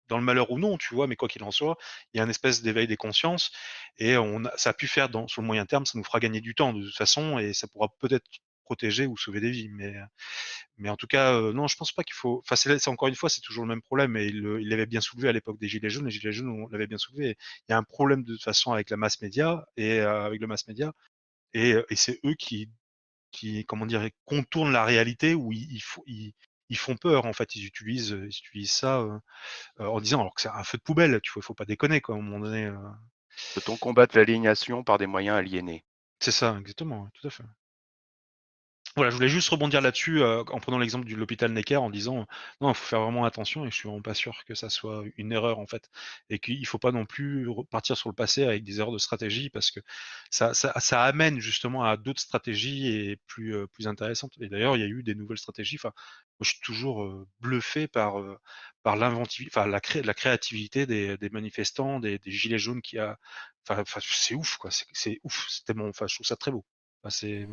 dans 0.09 0.17
le 0.17 0.23
malheur 0.23 0.51
ou 0.51 0.59
non, 0.59 0.77
tu 0.77 0.95
vois, 0.95 1.07
mais 1.07 1.15
quoi 1.15 1.27
qu'il 1.27 1.43
en 1.43 1.51
soit, 1.51 1.77
il 2.13 2.17
y 2.17 2.21
a 2.21 2.23
une 2.23 2.29
espèce 2.29 2.61
d'éveil 2.61 2.87
des 2.87 2.97
consciences 2.97 3.51
et 3.97 4.17
on 4.17 4.43
ça 4.57 4.71
a 4.71 4.73
pu 4.73 4.87
faire 4.87 5.09
sur 5.27 5.41
le 5.41 5.47
moyen 5.47 5.65
terme, 5.65 5.85
ça 5.85 5.97
nous 5.97 6.03
fera 6.03 6.19
gagner 6.19 6.41
du 6.41 6.55
temps 6.55 6.73
de 6.73 6.83
toute 6.83 6.95
façon 6.95 7.39
et 7.39 7.53
ça 7.53 7.67
pourra 7.67 7.89
peut-être 7.99 8.25
protéger 8.69 9.07
ou 9.07 9.17
sauver 9.17 9.39
des 9.41 9.51
vies. 9.51 9.69
Mais, 9.69 9.95
mais 10.77 10.89
en 10.89 10.95
tout 10.95 11.07
cas, 11.07 11.33
euh, 11.33 11.53
non, 11.53 11.67
je 11.67 11.75
pense 11.75 11.91
pas 11.91 12.03
qu'il 12.03 12.13
faut. 12.15 12.41
Enfin, 12.45 12.55
c'est 12.55 12.87
encore 12.87 13.07
une 13.07 13.15
fois, 13.15 13.29
c'est 13.29 13.41
toujours 13.41 13.63
le 13.63 13.69
même 13.69 13.81
problème 13.81 14.15
et 14.17 14.27
il 14.27 14.69
l'avait 14.69 14.85
bien 14.85 15.01
soulevé 15.01 15.29
à 15.29 15.31
l'époque 15.33 15.59
des 15.59 15.67
Gilets 15.67 15.89
jaunes. 15.89 16.05
Les 16.05 16.11
Gilets 16.11 16.31
jaunes, 16.31 16.49
on 16.49 16.67
l'avait 16.69 16.87
bien 16.87 16.99
soulevé. 16.99 17.35
Il 17.67 17.71
y 17.71 17.73
a 17.73 17.77
un 17.77 17.83
problème 17.83 18.23
de 18.23 18.33
toute 18.33 18.43
façon 18.43 18.71
avec 18.71 18.89
la 18.91 18.97
masse 18.97 19.21
média 19.21 19.65
et 19.77 19.99
euh, 19.99 20.25
avec 20.25 20.39
le 20.41 20.47
mass 20.47 20.67
média 20.67 20.93
et, 21.53 21.73
euh, 21.73 21.85
et 21.89 21.95
c'est 21.95 22.19
eux 22.25 22.35
qui, 22.35 22.69
qui, 23.31 23.65
comment 23.65 23.85
dire, 23.85 24.07
contournent 24.25 24.71
la 24.71 24.85
réalité 24.85 25.33
où 25.35 25.51
ils, 25.51 25.81
ils, 26.07 26.33
ils- 26.69 26.77
font 26.77 26.95
peur 26.97 27.25
en 27.25 27.33
fait. 27.33 27.55
Ils 27.55 27.65
utilisent, 27.65 28.09
ils 28.11 28.27
utilisent 28.27 28.71
ça 28.71 28.99
euh, 29.01 29.19
euh, 29.81 29.87
en 29.87 30.01
disant 30.01 30.21
alors 30.21 30.35
que 30.35 30.41
c'est 30.41 30.49
un 30.49 30.63
feu 30.63 30.77
de 30.79 30.83
poubelle. 30.83 31.19
Tu 31.23 31.31
vois, 31.33 31.43
faut 31.43 31.53
pas 31.55 31.65
déconner 31.65 32.01
quoi. 32.01 32.15
À 32.15 32.19
un 32.19 32.21
moment 32.21 32.39
donné. 32.45 32.71
Peut-on 33.53 33.77
combattre 33.77 34.17
l'aliénation 34.17 34.83
par 34.83 34.97
des 34.97 35.05
moyens 35.05 35.37
aliénés 35.37 35.85
C'est 36.19 36.31
ça, 36.31 36.57
exactement, 36.59 37.09
tout 37.13 37.27
à 37.27 37.29
fait. 37.29 37.43
Voilà, 38.99 39.11
je 39.11 39.15
voulais 39.15 39.29
juste 39.29 39.47
rebondir 39.47 39.79
là-dessus 39.79 40.21
euh, 40.21 40.43
en 40.51 40.59
prenant 40.59 40.77
l'exemple 40.77 41.07
de 41.07 41.15
l'hôpital 41.15 41.53
Necker 41.53 41.77
en 41.77 41.89
disant 41.89 42.27
non, 42.59 42.69
il 42.71 42.75
faut 42.75 42.85
faire 42.85 42.99
vraiment 42.99 43.23
attention 43.23 43.65
et 43.65 43.71
je 43.71 43.75
suis 43.75 43.87
vraiment 43.87 44.01
pas 44.01 44.13
sûr 44.13 44.43
que 44.43 44.55
ça 44.55 44.69
soit 44.69 45.05
une 45.15 45.31
erreur 45.31 45.59
en 45.59 45.67
fait 45.67 45.89
et 46.29 46.37
qu'il 46.39 46.65
faut 46.67 46.79
pas 46.79 46.91
non 46.91 47.05
plus 47.05 47.47
repartir 47.47 47.95
sur 47.95 48.09
le 48.09 48.13
passé 48.15 48.43
avec 48.43 48.65
des 48.65 48.79
erreurs 48.81 48.91
de 48.91 48.97
stratégie 48.97 49.49
parce 49.49 49.71
que 49.71 49.79
ça, 50.29 50.51
amène 51.05 51.39
justement 51.39 51.85
à 51.85 51.95
d'autres 51.95 52.19
stratégies 52.19 52.87
et 52.87 53.15
plus, 53.25 53.55
euh, 53.55 53.67
plus 53.67 53.87
intéressantes. 53.87 54.33
Et 54.41 54.49
d'ailleurs, 54.49 54.75
il 54.75 54.81
y 54.81 54.83
a 54.83 54.87
eu 54.87 55.01
des 55.01 55.15
nouvelles 55.15 55.37
stratégies. 55.37 55.77
Enfin, 55.77 55.93
je 56.41 56.49
suis 56.49 56.59
toujours 56.59 57.03
euh, 57.03 57.25
bluffé 57.39 57.87
par, 57.87 58.19
euh, 58.19 58.37
par 58.83 58.95
enfin 59.01 59.65
la, 59.65 59.79
cré- 59.79 60.03
la 60.03 60.13
créativité 60.13 60.85
des, 60.85 61.17
manifestants, 61.31 62.01
des, 62.01 62.19
gilets 62.25 62.59
jaunes 62.59 62.81
qui 62.81 62.97
a. 62.99 63.17
Enfin, 63.69 63.83
c'est 64.01 64.35
ouf 64.35 64.57
quoi, 64.57 64.71
c'est 64.71 65.19
ouf, 65.23 65.47
c'est 65.49 65.63
tellement. 65.63 65.87
Enfin, 65.87 66.05
je 66.07 66.15
trouve 66.15 66.27
ça 66.27 66.35
très 66.35 66.51
beau. 66.51 66.65
C'est 67.09 67.47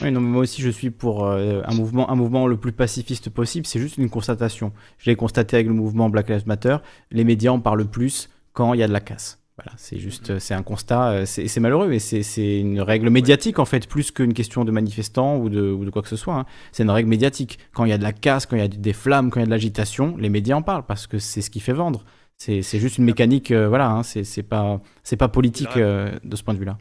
Oui, 0.00 0.10
non, 0.10 0.20
mais 0.20 0.28
moi 0.28 0.42
aussi 0.42 0.60
je 0.60 0.70
suis 0.70 0.90
pour 0.90 1.24
euh, 1.24 1.62
un, 1.64 1.74
mouvement, 1.74 2.10
un 2.10 2.14
mouvement 2.16 2.46
le 2.46 2.56
plus 2.56 2.72
pacifiste 2.72 3.30
possible, 3.30 3.66
c'est 3.66 3.78
juste 3.78 3.96
une 3.98 4.10
constatation. 4.10 4.72
Je 4.98 5.08
l'ai 5.08 5.16
constaté 5.16 5.56
avec 5.56 5.68
le 5.68 5.72
mouvement 5.74 6.10
Black 6.10 6.28
Lives 6.28 6.46
Matter, 6.46 6.76
les 7.10 7.24
médias 7.24 7.52
en 7.52 7.60
parlent 7.60 7.86
plus 7.86 8.28
quand 8.52 8.74
il 8.74 8.80
y 8.80 8.82
a 8.82 8.88
de 8.88 8.92
la 8.92 9.00
casse. 9.00 9.40
Voilà, 9.56 9.70
c'est 9.76 9.98
juste, 9.98 10.30
euh, 10.30 10.38
c'est 10.40 10.54
un 10.54 10.64
constat, 10.64 11.10
euh, 11.10 11.24
c'est 11.26 11.60
malheureux, 11.60 11.86
mais 11.86 12.00
c'est 12.00 12.58
une 12.60 12.80
règle 12.80 13.08
médiatique 13.08 13.60
en 13.60 13.64
fait, 13.64 13.86
plus 13.88 14.10
qu'une 14.10 14.34
question 14.34 14.64
de 14.64 14.72
manifestants 14.72 15.36
ou 15.38 15.48
de, 15.48 15.70
ou 15.70 15.84
de 15.84 15.90
quoi 15.90 16.02
que 16.02 16.08
ce 16.08 16.16
soit. 16.16 16.34
hein. 16.34 16.44
C'est 16.72 16.82
une 16.82 16.90
règle 16.90 17.08
médiatique. 17.08 17.60
Quand 17.72 17.84
il 17.84 17.90
y 17.90 17.92
a 17.92 17.98
de 17.98 18.02
la 18.02 18.12
casse, 18.12 18.46
quand 18.46 18.56
il 18.56 18.62
y 18.62 18.64
a 18.64 18.68
des 18.68 18.92
flammes, 18.92 19.30
quand 19.30 19.38
il 19.38 19.42
y 19.42 19.44
a 19.44 19.46
de 19.46 19.52
l'agitation, 19.52 20.16
les 20.18 20.28
médias 20.28 20.56
en 20.56 20.62
parlent 20.62 20.86
parce 20.86 21.06
que 21.06 21.20
c'est 21.20 21.40
ce 21.40 21.50
qui 21.50 21.60
fait 21.60 21.72
vendre. 21.72 22.04
C'est 22.36 22.62
juste 22.80 22.98
une 22.98 23.04
mécanique, 23.04 23.52
euh, 23.52 23.68
voilà, 23.68 23.88
hein, 23.90 24.02
c'est 24.02 24.42
pas, 24.42 24.80
c'est 25.04 25.16
pas 25.16 25.28
politique 25.28 25.76
euh, 25.76 26.10
de 26.24 26.34
ce 26.34 26.42
point 26.42 26.52
de 26.52 26.58
vue-là. 26.58 26.76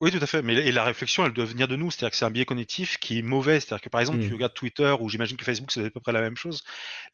Oui, 0.00 0.10
tout 0.10 0.18
à 0.20 0.26
fait. 0.26 0.42
Mais 0.42 0.54
et 0.54 0.72
la 0.72 0.84
réflexion, 0.84 1.24
elle 1.24 1.32
doit 1.32 1.44
venir 1.44 1.68
de 1.68 1.76
nous. 1.76 1.90
C'est-à-dire 1.90 2.10
que 2.10 2.16
c'est 2.16 2.24
un 2.24 2.30
biais 2.30 2.44
cognitif 2.44 2.98
qui 2.98 3.18
est 3.20 3.22
mauvais. 3.22 3.60
C'est-à-dire 3.60 3.80
que 3.80 3.88
par 3.88 4.00
exemple, 4.00 4.18
Mm. 4.18 4.26
tu 4.28 4.32
regardes 4.34 4.52
Twitter 4.54 4.94
ou 5.00 5.08
j'imagine 5.08 5.36
que 5.36 5.44
Facebook, 5.44 5.70
c'est 5.70 5.84
à 5.84 5.90
peu 5.90 6.00
près 6.00 6.12
la 6.12 6.20
même 6.20 6.36
chose. 6.36 6.62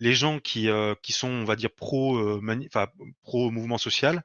Les 0.00 0.12
gens 0.14 0.38
qui, 0.40 0.68
euh, 0.68 0.94
qui 1.02 1.12
sont, 1.12 1.28
on 1.28 1.44
va 1.44 1.56
dire, 1.56 1.70
pro, 1.70 2.16
euh, 2.16 2.40
mani- 2.42 2.66
enfin, 2.66 2.88
pro 3.22 3.50
mouvement 3.50 3.78
social 3.78 4.22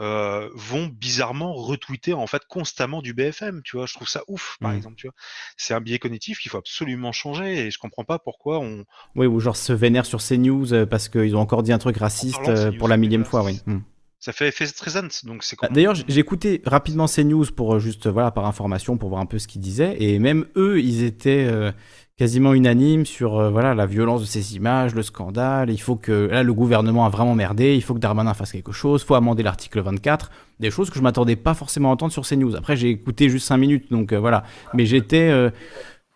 euh, 0.00 0.48
vont 0.54 0.86
bizarrement 0.86 1.52
retweeter 1.52 2.14
en 2.14 2.26
fait 2.26 2.42
constamment 2.48 3.02
du 3.02 3.12
BFM. 3.14 3.60
Tu 3.62 3.76
vois, 3.76 3.86
je 3.86 3.92
trouve 3.94 4.08
ça 4.08 4.22
ouf, 4.26 4.56
par 4.60 4.72
Mm. 4.72 4.76
exemple. 4.76 4.96
Tu 4.96 5.06
vois, 5.06 5.14
c'est 5.56 5.74
un 5.74 5.80
biais 5.80 5.98
cognitif 5.98 6.38
qu'il 6.38 6.50
faut 6.50 6.58
absolument 6.58 7.12
changer 7.12 7.66
et 7.66 7.70
je 7.70 7.78
comprends 7.78 8.04
pas 8.04 8.18
pourquoi 8.18 8.58
on. 8.58 8.84
Oui, 9.14 9.26
ou 9.26 9.38
genre 9.38 9.56
se 9.56 9.72
vénère 9.72 10.06
sur 10.06 10.20
CNews 10.20 10.72
euh, 10.74 10.86
parce 10.86 11.08
qu'ils 11.08 11.36
ont 11.36 11.40
encore 11.40 11.62
dit 11.62 11.72
un 11.72 11.78
truc 11.78 11.98
raciste 11.98 12.40
pour 12.78 12.88
la 12.88 12.96
millième 12.96 13.24
fois, 13.24 13.44
oui. 13.44 13.60
Mm. 13.66 13.78
Ça 14.24 14.32
fait 14.32 14.46
effet 14.46 14.66
présent, 14.78 15.02
donc 15.24 15.42
c'est. 15.42 15.56
Bah, 15.60 15.66
D'ailleurs, 15.72 15.96
j- 15.96 16.04
j'ai 16.06 16.20
écouté 16.20 16.62
rapidement 16.64 17.06
CNews 17.08 17.46
pour 17.56 17.74
euh, 17.74 17.78
juste, 17.80 18.06
voilà, 18.06 18.30
par 18.30 18.46
information, 18.46 18.96
pour 18.96 19.08
voir 19.08 19.20
un 19.20 19.26
peu 19.26 19.40
ce 19.40 19.48
qu'ils 19.48 19.60
disaient. 19.60 19.96
Et 19.98 20.20
même 20.20 20.46
eux, 20.54 20.78
ils 20.80 21.02
étaient 21.02 21.44
euh, 21.50 21.72
quasiment 22.16 22.54
unanimes 22.54 23.04
sur, 23.04 23.36
euh, 23.40 23.50
voilà, 23.50 23.74
la 23.74 23.84
violence 23.84 24.20
de 24.20 24.26
ces 24.26 24.54
images, 24.54 24.94
le 24.94 25.02
scandale. 25.02 25.70
Il 25.70 25.80
faut 25.80 25.96
que, 25.96 26.12
là, 26.30 26.44
le 26.44 26.54
gouvernement 26.54 27.04
a 27.04 27.08
vraiment 27.08 27.34
merdé. 27.34 27.74
Il 27.74 27.82
faut 27.82 27.94
que 27.94 27.98
Darmanin 27.98 28.32
fasse 28.32 28.52
quelque 28.52 28.70
chose. 28.70 29.02
Il 29.02 29.06
faut 29.06 29.16
amender 29.16 29.42
l'article 29.42 29.80
24. 29.80 30.30
Des 30.60 30.70
choses 30.70 30.88
que 30.88 30.96
je 30.98 31.02
m'attendais 31.02 31.34
pas 31.34 31.54
forcément 31.54 31.88
à 31.90 31.92
entendre 31.94 32.12
sur 32.12 32.24
CNews. 32.24 32.54
Après, 32.54 32.76
j'ai 32.76 32.90
écouté 32.90 33.28
juste 33.28 33.48
5 33.48 33.56
minutes, 33.56 33.90
donc 33.90 34.12
euh, 34.12 34.20
voilà. 34.20 34.44
Mais 34.72 34.86
j'étais 34.86 35.30
euh, 35.30 35.50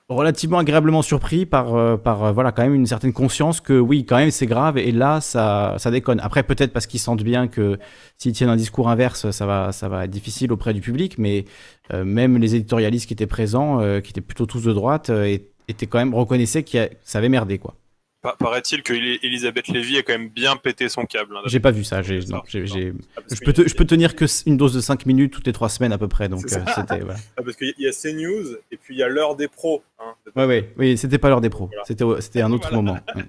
relativement 0.09 0.59
agréablement 0.59 1.03
surpris 1.03 1.47
par, 1.47 1.75
euh, 1.75 1.97
par 1.97 2.25
euh, 2.25 2.33
voilà, 2.33 2.53
quand 2.53 2.63
même 2.63 2.75
une 2.75 2.87
certaine 2.87 3.13
conscience 3.13 3.61
que 3.61 3.79
oui, 3.79 4.05
quand 4.05 4.17
même, 4.17 4.31
c'est 4.31 4.47
grave. 4.47 4.79
Et 4.79 4.93
là, 4.93 5.21
ça, 5.21 5.75
ça 5.79 5.91
déconne. 5.91 6.21
Après, 6.21 6.43
peut-être 6.43 6.73
parce 6.73 6.87
qu'ils 6.87 7.01
sentent 7.01 7.25
bien 7.25 7.49
que 7.49 7.79
s'ils 8.17 8.33
tiennent 8.33 8.51
un 8.51 8.57
discours 8.57 8.89
inverse, 8.89 9.31
ça 9.31 9.47
va, 9.47 9.73
ça 9.73 9.89
va 9.89 10.05
être 10.05 10.11
difficile 10.11 10.53
auprès 10.53 10.75
du 10.75 10.81
public. 10.81 11.19
Mais 11.19 11.45
euh, 11.93 12.05
même 12.05 12.39
les 12.39 12.55
éditorialistes 12.55 13.07
qui 13.07 13.15
étaient 13.15 13.27
présents, 13.27 13.81
qui 14.01 14.11
étaient 14.11 14.21
plutôt 14.21 14.47
tous 14.47 14.63
de 14.63 14.73
droite, 14.73 15.11
euh, 15.11 15.39
étaient 15.69 15.87
quand 15.87 15.99
même 15.99 16.15
reconnaissaient 16.15 16.63
que 16.63 16.89
ça 17.03 17.19
avait 17.19 17.29
merdé, 17.29 17.59
quoi. 17.59 17.75
Pa- 18.23 18.35
Paraît-il 18.39 18.83
que 18.83 18.93
Eli- 18.93 19.19
Elisabeth 19.23 19.69
Lévy 19.69 19.99
a 19.99 20.03
quand 20.03 20.15
même 20.15 20.29
bien 20.31 20.57
pété 20.57 20.89
son 20.89 21.05
câble. 21.05 21.37
hein, 21.37 21.43
J'ai 21.47 21.61
pas 21.61 21.71
vu 21.71 21.85
ça. 21.85 22.03
j'ai- 22.03 22.21
non, 22.27 22.43
j'ai- 22.49 22.67
j'ai- 22.67 22.93
Ah, 23.17 23.21
je, 23.31 23.37
peux 23.45 23.53
qu'il 23.53 23.65
te- 23.65 23.69
je 23.69 23.75
peux 23.75 23.85
tenir 23.85 24.17
que 24.17 24.25
une 24.47 24.57
dose 24.57 24.73
de 24.75 24.81
5 24.81 25.07
minutes 25.07 25.33
toutes 25.33 25.47
les 25.47 25.53
3 25.53 25.69
semaines 25.69 25.93
à 25.93 25.99
peu 25.99 26.09
près. 26.09 26.29
Donc 26.29 26.45
euh, 26.45 26.49
ça. 26.49 26.65
c'était. 26.75 27.01
Voilà. 27.01 27.21
Ah, 27.37 27.43
parce 27.45 27.57
qu'il 27.57 27.75
y 27.79 27.87
a 27.87 27.93
CNews 27.93 28.57
et 28.71 28.77
puis 28.77 28.95
il 28.97 28.99
y 28.99 29.03
a 29.03 29.09
l'heure 29.09 29.37
des 29.37 29.49
pros. 29.49 29.83
hein. 30.01 30.15
Ouais, 30.35 30.47
ouais, 30.47 30.73
oui, 30.77 30.97
c'était 30.99 31.19
pas 31.19 31.29
l'heure 31.29 31.41
des 31.41 31.51
pros. 31.51 31.67
Voilà. 31.67 31.85
C'était, 32.21 32.41
un 32.41 32.51
autre 32.53 32.69
Voilà. 32.71 32.77
moment. 32.77 32.99
ouais. 33.15 33.23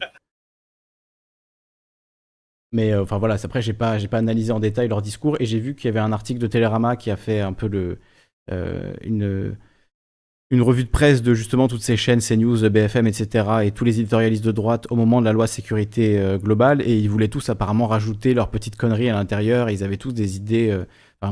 Mais 2.73 2.91
euh, 2.93 3.01
enfin 3.03 3.17
voilà, 3.17 3.37
après 3.41 3.61
j'ai 3.61 3.73
pas, 3.73 3.97
j'ai 3.97 4.07
pas 4.09 4.17
analysé 4.17 4.51
en 4.51 4.59
détail 4.59 4.87
leur 4.89 5.01
discours 5.01 5.37
et 5.39 5.45
j'ai 5.45 5.59
vu 5.59 5.73
qu'il 5.75 5.85
y 5.85 5.89
avait 5.89 5.99
un 6.01 6.11
article 6.11 6.39
de 6.39 6.47
Télérama 6.47 6.95
qui 6.97 7.09
a 7.11 7.15
fait 7.15 7.39
un 7.39 7.53
peu 7.53 7.67
le, 7.67 7.97
euh, 8.51 8.93
une, 9.03 9.55
une 10.49 10.61
revue 10.61 10.85
de 10.85 10.89
presse 10.89 11.21
de 11.21 11.33
justement 11.33 11.67
toutes 11.67 11.81
ces 11.81 11.97
chaînes, 11.97 12.21
CNews, 12.21 12.69
BFM, 12.69 13.05
etc. 13.07 13.45
et 13.63 13.71
tous 13.71 13.83
les 13.83 13.99
éditorialistes 13.99 14.45
de 14.45 14.51
droite 14.51 14.87
au 14.89 14.95
moment 14.95 15.19
de 15.19 15.25
la 15.25 15.33
loi 15.33 15.45
sécurité 15.45 16.17
euh, 16.17 16.37
globale 16.37 16.81
et 16.81 16.97
ils 16.97 17.09
voulaient 17.09 17.27
tous 17.27 17.49
apparemment 17.49 17.87
rajouter 17.87 18.33
leurs 18.33 18.49
petites 18.49 18.77
conneries 18.77 19.09
à 19.09 19.13
l'intérieur. 19.13 19.69
Ils 19.69 19.83
avaient 19.83 19.97
tous 19.97 20.13
des 20.13 20.37
idées. 20.37 20.69
euh, 20.69 20.85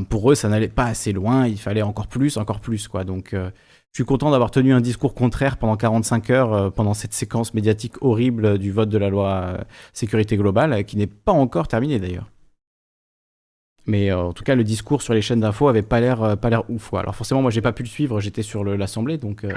pour 0.09 0.31
eux, 0.31 0.35
ça 0.35 0.49
n'allait 0.49 0.67
pas 0.67 0.85
assez 0.85 1.13
loin. 1.13 1.47
Il 1.47 1.59
fallait 1.59 1.81
encore 1.81 2.07
plus, 2.07 2.37
encore 2.37 2.59
plus 2.59 2.89
quoi. 2.89 3.05
Donc 3.05 3.33
euh, 3.33 3.51
je 3.93 3.99
suis 3.99 4.05
content 4.05 4.31
d'avoir 4.31 4.51
tenu 4.51 4.73
un 4.73 4.81
discours 4.81 5.13
contraire 5.13 5.57
pendant 5.57 5.77
45 5.77 6.29
heures, 6.31 6.73
pendant 6.73 6.93
cette 6.93 7.13
séquence 7.13 7.53
médiatique 7.53 8.01
horrible 8.01 8.57
du 8.57 8.71
vote 8.71 8.89
de 8.89 8.97
la 8.97 9.09
loi 9.09 9.59
sécurité 9.93 10.35
globale, 10.35 10.83
qui 10.83 10.97
n'est 10.97 11.07
pas 11.07 11.31
encore 11.31 11.69
terminée 11.69 11.99
d'ailleurs. 11.99 12.29
Mais 13.87 14.11
euh, 14.11 14.17
en 14.17 14.33
tout 14.33 14.43
cas, 14.43 14.55
le 14.55 14.63
discours 14.63 15.01
sur 15.01 15.13
les 15.13 15.21
chaînes 15.21 15.41
d'infos 15.41 15.67
avait 15.67 15.81
pas 15.83 15.99
l'air, 15.99 16.23
euh, 16.23 16.35
pas 16.35 16.49
l'air 16.49 16.69
ouf. 16.69 16.89
quoi. 16.89 17.01
Alors 17.01 17.15
forcément, 17.15 17.41
moi, 17.41 17.51
j'ai 17.51 17.61
pas 17.61 17.71
pu 17.73 17.83
le 17.83 17.89
suivre. 17.89 18.19
J'étais 18.19 18.41
sur 18.43 18.63
l'Assemblée, 18.63 19.17
donc. 19.17 19.43
euh, 19.43 19.53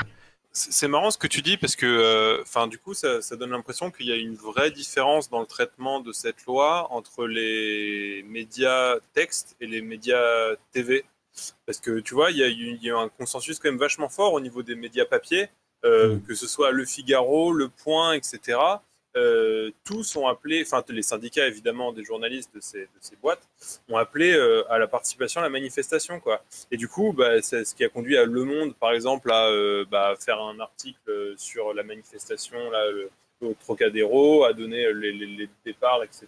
C'est 0.53 0.89
marrant 0.89 1.11
ce 1.11 1.19
que 1.19 1.27
tu 1.27 1.41
dis 1.41 1.57
parce 1.57 1.77
que, 1.77 2.41
enfin, 2.43 2.67
du 2.67 2.79
coup, 2.79 2.93
ça, 2.95 3.23
ça 3.23 3.37
donne 3.37 3.51
l'impression 3.51 3.91
qu'il 3.91 4.07
y 4.07 4.13
a 4.13 4.17
une 4.17 4.35
vraie 4.35 4.71
différence 4.71 5.31
dans 5.31 5.41
le 5.41 5.47
traitement 5.47 6.01
de 6.01 6.13
cette 6.13 6.45
loi 6.47 6.89
entre 6.93 7.27
les 7.27 8.25
médias 8.29 8.97
texte 9.15 9.57
et 9.61 9.67
les 9.67 9.83
médias 9.83 10.55
TV. 10.73 11.05
Parce 11.67 11.79
que 11.79 12.01
tu 12.01 12.15
vois, 12.15 12.31
il 12.33 12.39
y, 12.39 12.43
a 12.43 12.49
eu- 12.49 12.77
il 12.81 12.83
y 12.83 12.91
a 12.91 12.95
eu 12.95 12.97
un 12.97 13.09
consensus 13.09 13.59
quand 13.61 13.69
même 13.71 13.79
vachement 13.79 14.09
fort 14.09 14.33
au 14.33 14.41
niveau 14.41 14.63
des 14.65 14.75
médias 14.75 15.05
papier, 15.05 15.49
euh, 15.85 16.19
que 16.27 16.35
ce 16.35 16.49
soit 16.49 16.73
Le 16.73 16.85
Figaro, 16.85 17.53
Le 17.53 17.69
Point, 17.69 18.15
etc. 18.15 18.59
Euh, 19.19 19.71
tous 19.85 20.17
ont 20.17 20.27
appelé, 20.29 20.63
enfin 20.65 20.85
les 20.89 21.03
syndicats 21.03 21.47
évidemment 21.47 21.93
des 21.93 22.05
journalistes 22.05 22.55
de 22.55 22.61
ces, 22.61 22.89
boîtes 23.21 23.43
ont 23.89 23.97
appelé 23.97 24.33
euh, 24.33 24.63
à 24.71 24.79
la 24.79 24.87
participation 24.87 25.41
à 25.41 25.45
la 25.45 25.51
manifestation 25.51 26.21
quoi. 26.21 26.43
Et 26.71 26.77
du 26.77 26.89
coup, 26.89 27.13
bah, 27.13 27.43
c'est 27.43 27.65
ce 27.65 27.75
qui 27.75 27.85
a 27.85 27.89
conduit 27.89 28.17
à 28.17 28.25
Le 28.25 28.45
Monde 28.45 28.75
par 28.75 28.93
exemple 28.93 29.31
à 29.33 29.49
euh, 29.49 29.85
bah, 29.91 30.15
faire 30.19 30.41
un 30.41 30.61
article 30.61 31.35
sur 31.37 31.75
la 31.75 31.83
manifestation 31.83 32.71
là, 32.71 32.85
au 33.41 33.55
Trocadéro, 33.55 34.45
à 34.45 34.53
donner 34.53 34.93
les, 34.93 35.13
les- 35.13 35.49
départs, 35.65 36.03
etc. 36.05 36.27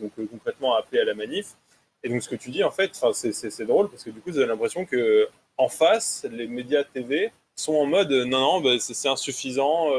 Donc 0.00 0.12
concrètement 0.30 0.74
à 0.74 0.80
appeler 0.80 1.00
à 1.00 1.04
la 1.04 1.14
manif. 1.14 1.54
Et 2.02 2.08
donc 2.08 2.22
ce 2.22 2.28
que 2.28 2.36
tu 2.36 2.50
dis 2.50 2.64
en 2.64 2.70
fait, 2.70 2.98
c'est- 3.12 3.64
drôle 3.64 3.90
parce 3.90 4.04
que 4.04 4.10
du 4.10 4.20
coup, 4.20 4.30
vous 4.30 4.38
avez 4.38 4.46
l'impression 4.46 4.84
que 4.86 5.28
en 5.56 5.68
face, 5.68 6.26
les 6.30 6.46
médias 6.46 6.84
TV 6.84 7.32
sont 7.56 7.74
en 7.74 7.86
mode 7.86 8.10
non 8.10 8.40
non, 8.40 8.60
bah, 8.60 8.78
c'est 8.78 9.08
insuffisant. 9.08 9.90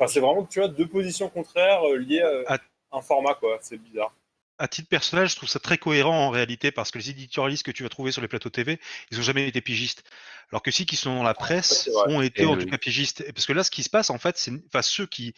Euh, 0.00 0.04
Enfin, 0.04 0.12
c'est 0.12 0.20
vraiment 0.20 0.44
tu 0.44 0.58
vois 0.58 0.68
deux 0.68 0.88
positions 0.88 1.28
contraires 1.28 1.82
euh, 1.86 1.96
liées 1.98 2.22
à 2.46 2.58
un 2.92 3.02
format 3.02 3.34
quoi. 3.34 3.58
C'est 3.60 3.78
bizarre. 3.78 4.14
À 4.58 4.68
titre 4.68 4.88
personnel, 4.88 5.28
je 5.28 5.34
trouve 5.34 5.48
ça 5.48 5.58
très 5.58 5.78
cohérent 5.78 6.26
en 6.26 6.30
réalité 6.30 6.70
parce 6.70 6.92
que 6.92 6.98
les 6.98 7.10
éditorialistes 7.10 7.64
que 7.64 7.72
tu 7.72 7.82
vas 7.82 7.88
trouver 7.88 8.12
sur 8.12 8.22
les 8.22 8.28
plateaux 8.28 8.50
TV, 8.50 8.78
ils 9.10 9.18
ont 9.18 9.22
jamais 9.22 9.48
été 9.48 9.60
pigistes. 9.60 10.04
Alors 10.50 10.62
que 10.62 10.70
ceux 10.70 10.84
qui 10.84 10.94
sont 10.94 11.16
dans 11.16 11.24
la 11.24 11.34
presse 11.34 11.90
ont 12.06 12.22
été 12.22 12.42
Et 12.42 12.46
en 12.46 12.56
oui. 12.56 12.64
tout 12.64 12.70
cas 12.70 12.78
pigistes. 12.78 13.22
Et 13.26 13.32
Parce 13.32 13.46
que 13.46 13.52
là, 13.52 13.64
ce 13.64 13.70
qui 13.72 13.82
se 13.82 13.90
passe 13.90 14.10
en 14.10 14.18
fait, 14.18 14.38
c'est 14.38 14.52
enfin 14.68 14.82
ceux 14.82 15.06
qui 15.06 15.34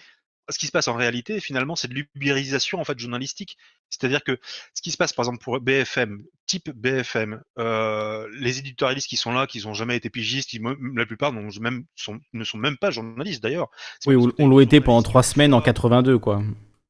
ce 0.48 0.58
qui 0.58 0.66
se 0.66 0.72
passe 0.72 0.88
en 0.88 0.94
réalité, 0.94 1.40
finalement, 1.40 1.76
c'est 1.76 1.88
de 1.88 1.94
l'ubérisation 1.94 2.80
en 2.80 2.84
fait 2.84 2.98
journalistique. 2.98 3.56
C'est-à-dire 3.90 4.22
que 4.22 4.38
ce 4.74 4.82
qui 4.82 4.90
se 4.90 4.96
passe, 4.96 5.12
par 5.12 5.24
exemple, 5.24 5.42
pour 5.42 5.60
BFM, 5.60 6.22
type 6.46 6.70
BFM, 6.70 7.42
euh, 7.58 8.28
les 8.38 8.58
éditorialistes 8.58 9.08
qui 9.08 9.16
sont 9.16 9.32
là, 9.32 9.46
qui 9.46 9.64
n'ont 9.64 9.74
jamais 9.74 9.96
été 9.96 10.10
pigistes, 10.10 10.50
qui, 10.50 10.60
la 10.94 11.06
plupart 11.06 11.32
n'ont 11.32 11.48
même, 11.60 11.84
sont, 11.94 12.20
ne 12.32 12.44
sont 12.44 12.58
même 12.58 12.76
pas 12.76 12.90
journalistes 12.90 13.42
d'ailleurs. 13.42 13.68
Oui, 14.06 14.16
on, 14.38 14.48
l'a 14.48 14.62
été 14.62 14.80
pendant 14.80 15.02
3 15.02 15.22
semaines 15.22 15.54
en 15.54 15.60
82, 15.60 16.18
quoi. 16.18 16.42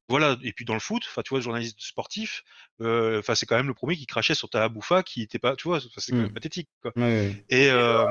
voilà, 0.09 0.37
et 0.43 0.53
puis 0.53 0.65
dans 0.65 0.73
le 0.73 0.79
foot, 0.79 1.03
enfin 1.07 1.21
tu 1.23 1.29
vois, 1.29 1.39
le 1.39 1.43
journaliste 1.43 1.77
sportif, 1.79 2.43
euh, 2.81 3.21
c'est 3.35 3.45
quand 3.45 3.57
même 3.57 3.67
le 3.67 3.73
premier 3.73 3.95
qui 3.95 4.05
crachait 4.05 4.35
sur 4.35 4.49
ta 4.49 4.69
bouffa, 4.69 5.03
qui 5.03 5.21
était 5.21 5.39
pas, 5.39 5.55
tu 5.55 5.67
vois, 5.67 5.79
c'est 5.81 6.11
quand 6.11 6.17
Mm. 6.17 6.21
même 6.21 6.33
pathétique, 6.33 6.69
quoi. 6.81 6.91
Et, 7.49 7.69
euh, 7.69 8.05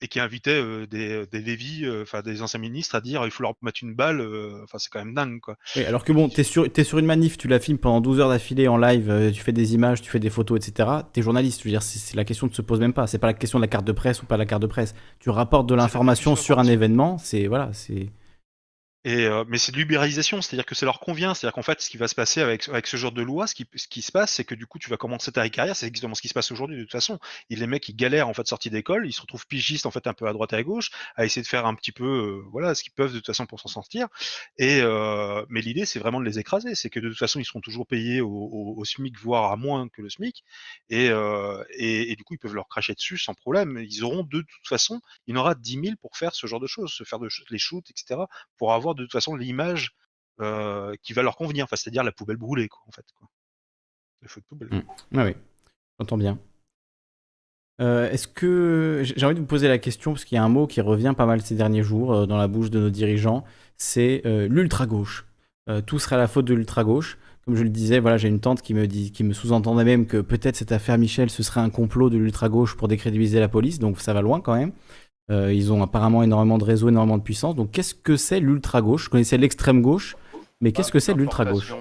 et 0.00 0.08
qui 0.08 0.20
invitait 0.20 0.60
euh, 0.60 0.86
des, 0.86 1.26
des 1.26 1.40
Lévis, 1.40 1.84
euh, 1.84 2.02
enfin 2.02 2.20
des 2.20 2.42
anciens 2.42 2.60
ministres 2.60 2.94
à 2.94 3.00
dire 3.00 3.24
il 3.24 3.30
faut 3.30 3.42
leur 3.42 3.54
mettre 3.62 3.80
une 3.82 3.94
balle, 3.94 4.20
enfin 4.62 4.78
c'est 4.78 4.90
quand 4.90 4.98
même 4.98 5.14
dingue, 5.14 5.40
quoi. 5.40 5.56
Oui, 5.76 5.84
alors 5.84 6.04
que 6.04 6.12
bon, 6.12 6.28
t'es 6.28 6.42
sur, 6.42 6.70
t'es 6.70 6.84
sur 6.84 6.98
une 6.98 7.06
manif, 7.06 7.38
tu 7.38 7.48
la 7.48 7.58
filmes 7.58 7.78
pendant 7.78 8.00
12 8.00 8.20
heures 8.20 8.28
d'affilée 8.28 8.68
en 8.68 8.76
live, 8.76 9.30
tu 9.32 9.40
fais 9.40 9.52
des 9.52 9.74
images, 9.74 10.02
tu 10.02 10.10
fais 10.10 10.20
des 10.20 10.30
photos, 10.30 10.58
etc. 10.58 10.88
T'es 11.12 11.22
journaliste, 11.22 11.60
je 11.60 11.64
veux 11.64 11.70
dire, 11.70 11.82
c'est 11.82 12.16
la 12.16 12.24
question 12.24 12.46
ne 12.46 12.52
se 12.52 12.62
pose 12.62 12.80
même 12.80 12.92
pas. 12.92 13.06
C'est 13.06 13.18
pas 13.18 13.28
la 13.28 13.34
question 13.34 13.58
de 13.58 13.64
la 13.64 13.68
carte 13.68 13.86
de 13.86 13.92
presse 13.92 14.22
ou 14.22 14.26
pas 14.26 14.36
la 14.36 14.46
carte 14.46 14.62
de 14.62 14.66
presse. 14.66 14.94
Tu 15.20 15.30
rapportes 15.30 15.68
de 15.68 15.74
l'information 15.74 16.36
sur 16.36 16.58
un 16.58 16.66
événement, 16.66 17.18
c'est 17.18 17.46
voilà, 17.46 17.70
c'est. 17.72 18.10
Euh, 19.06 19.44
mais 19.46 19.58
c'est 19.58 19.70
de 19.70 19.76
l'ubérisation, 19.76 20.42
c'est-à-dire 20.42 20.66
que 20.66 20.74
ça 20.74 20.84
leur 20.84 20.98
convient. 20.98 21.32
C'est-à-dire 21.32 21.54
qu'en 21.54 21.62
fait, 21.62 21.80
ce 21.80 21.88
qui 21.90 21.96
va 21.96 22.08
se 22.08 22.14
passer 22.16 22.40
avec, 22.40 22.68
avec 22.68 22.88
ce 22.88 22.96
genre 22.96 23.12
de 23.12 23.22
loi, 23.22 23.46
ce 23.46 23.54
qui, 23.54 23.64
ce 23.76 23.86
qui 23.86 24.02
se 24.02 24.10
passe, 24.10 24.32
c'est 24.32 24.44
que 24.44 24.54
du 24.56 24.66
coup, 24.66 24.80
tu 24.80 24.90
vas 24.90 24.96
commencer 24.96 25.30
ta 25.30 25.48
carrière. 25.48 25.76
C'est 25.76 25.86
exactement 25.86 26.14
ce 26.16 26.22
qui 26.22 26.28
se 26.28 26.34
passe 26.34 26.50
aujourd'hui 26.50 26.76
de 26.76 26.82
toute 26.82 26.90
façon. 26.90 27.20
Et 27.48 27.54
les 27.56 27.68
mecs, 27.68 27.88
ils 27.88 27.94
galèrent 27.94 28.28
en 28.28 28.34
fait 28.34 28.46
sortis 28.48 28.68
d'école, 28.68 29.06
ils 29.06 29.12
se 29.12 29.20
retrouvent 29.20 29.46
pigistes 29.46 29.86
en 29.86 29.92
fait 29.92 30.06
un 30.08 30.14
peu 30.14 30.26
à 30.26 30.32
droite 30.32 30.52
et 30.54 30.56
à 30.56 30.62
gauche, 30.64 30.90
à 31.14 31.24
essayer 31.24 31.42
de 31.42 31.46
faire 31.46 31.66
un 31.66 31.74
petit 31.76 31.92
peu, 31.92 32.04
euh, 32.04 32.42
voilà, 32.50 32.74
ce 32.74 32.82
qu'ils 32.82 32.92
peuvent 32.92 33.12
de 33.12 33.18
toute 33.18 33.26
façon 33.26 33.46
pour 33.46 33.60
s'en 33.60 33.68
sortir. 33.68 34.08
Et 34.58 34.80
euh, 34.80 35.44
mais 35.50 35.60
l'idée, 35.60 35.86
c'est 35.86 36.00
vraiment 36.00 36.18
de 36.20 36.24
les 36.24 36.38
écraser. 36.40 36.74
C'est 36.74 36.90
que 36.90 36.98
de 36.98 37.08
toute 37.08 37.18
façon, 37.18 37.38
ils 37.38 37.44
seront 37.44 37.60
toujours 37.60 37.86
payés 37.86 38.20
au, 38.20 38.28
au- 38.76 38.84
SMIC, 38.84 39.16
voire 39.20 39.52
à 39.52 39.56
moins 39.56 39.88
que 39.88 40.02
le 40.02 40.08
SMIC. 40.10 40.42
Et, 40.90 41.10
et, 41.78 42.16
du 42.16 42.24
coup, 42.24 42.34
ils 42.34 42.38
peuvent 42.38 42.54
leur 42.54 42.68
cracher 42.68 42.94
dessus 42.94 43.18
sans 43.18 43.34
problème. 43.34 43.78
Ils 43.88 44.04
auront 44.04 44.22
de 44.24 44.40
toute 44.40 44.66
façon, 44.68 45.00
il 45.26 45.34
y 45.34 45.38
en 45.38 45.40
aura 45.40 45.54
10 45.54 45.76
000 45.78 45.96
pour 46.00 46.16
faire 46.16 46.34
ce 46.34 46.46
genre 46.46 46.60
de 46.60 46.66
choses, 46.66 46.92
se 46.92 47.04
faire 47.04 47.18
de, 47.18 47.28
les 47.50 47.58
shoots, 47.58 47.90
etc. 47.90 48.28
Pour 48.56 48.72
avoir 48.72 48.94
de 48.96 49.04
toute 49.04 49.12
façon 49.12 49.36
l'image 49.36 49.94
euh, 50.40 50.94
qui 51.02 51.14
va 51.14 51.22
leur 51.22 51.36
convenir, 51.36 51.64
enfin, 51.64 51.76
c'est-à-dire 51.76 52.04
la 52.04 52.12
poubelle 52.12 52.36
brûlée, 52.36 52.68
quoi, 52.68 52.82
en 52.86 52.90
fait. 52.90 53.06
Quoi. 53.18 53.26
Le 54.20 54.28
feu 54.28 54.42
de 54.42 54.46
poubelle. 54.46 54.68
Mm. 54.68 55.16
Ouais, 55.16 55.24
oui, 55.24 55.34
j'entends 55.98 56.18
bien. 56.18 56.38
Euh, 57.80 58.10
est-ce 58.10 58.28
que 58.28 59.02
j'ai 59.02 59.24
envie 59.24 59.34
de 59.34 59.40
vous 59.40 59.46
poser 59.46 59.68
la 59.68 59.78
question 59.78 60.12
parce 60.12 60.24
qu'il 60.24 60.36
y 60.36 60.38
a 60.38 60.44
un 60.44 60.48
mot 60.48 60.66
qui 60.66 60.80
revient 60.80 61.14
pas 61.16 61.26
mal 61.26 61.42
ces 61.42 61.54
derniers 61.54 61.82
jours 61.82 62.14
euh, 62.14 62.26
dans 62.26 62.36
la 62.36 62.48
bouche 62.48 62.70
de 62.70 62.78
nos 62.78 62.90
dirigeants, 62.90 63.44
c'est 63.76 64.22
l'ultra 64.24 64.86
gauche. 64.86 65.26
Tout 65.86 65.98
serait 65.98 66.16
la 66.16 66.28
faute 66.28 66.44
de 66.44 66.54
l'ultra 66.54 66.84
gauche. 66.84 67.18
Comme 67.44 67.56
je 67.56 67.62
le 67.62 67.68
disais, 67.68 67.98
voilà, 67.98 68.16
j'ai 68.16 68.28
une 68.28 68.40
tante 68.40 68.62
qui 68.62 68.72
me 68.72 68.86
dit, 68.86 69.12
qui 69.12 69.24
me 69.24 69.32
sous-entendait 69.32 69.84
même 69.84 70.06
que 70.06 70.20
peut-être 70.20 70.56
cette 70.56 70.72
affaire 70.72 70.96
Michel, 70.96 71.28
ce 71.28 71.42
serait 71.42 71.60
un 71.60 71.70
complot 71.70 72.08
de 72.08 72.16
l'ultra 72.16 72.48
gauche 72.48 72.76
pour 72.76 72.88
décrédibiliser 72.88 73.40
la 73.40 73.48
police. 73.48 73.78
Donc 73.78 74.00
ça 74.00 74.12
va 74.12 74.22
loin 74.22 74.40
quand 74.40 74.54
même. 74.54 74.72
Euh, 75.30 75.52
ils 75.52 75.72
ont 75.72 75.82
apparemment 75.82 76.22
énormément 76.22 76.58
de 76.58 76.64
réseaux, 76.64 76.88
énormément 76.88 77.18
de 77.18 77.22
puissance. 77.22 77.56
Donc 77.56 77.72
qu'est-ce 77.72 77.94
que 77.94 78.16
c'est 78.16 78.40
l'ultra 78.40 78.80
gauche 78.80 79.04
Je 79.04 79.10
connaissais 79.10 79.38
l'extrême 79.38 79.82
gauche, 79.82 80.16
mais 80.60 80.72
qu'est-ce 80.72 80.92
que 80.92 81.00
c'est 81.00 81.14
l'ultra 81.14 81.44
gauche 81.44 81.74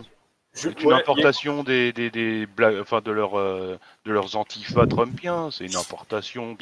C'est 0.53 0.81
une 0.81 0.93
importation 0.93 1.63
des, 1.63 1.93
des, 1.93 2.09
des 2.09 2.47
blagues, 2.47 2.77
enfin 2.81 3.01
de, 3.01 3.11
leur, 3.11 3.37
euh, 3.37 3.77
de 4.05 4.11
leurs 4.11 4.35
antifas 4.35 4.87
trumpiens. 4.87 5.49
C'est 5.51 5.65
une 5.65 5.75
importation 5.75 6.57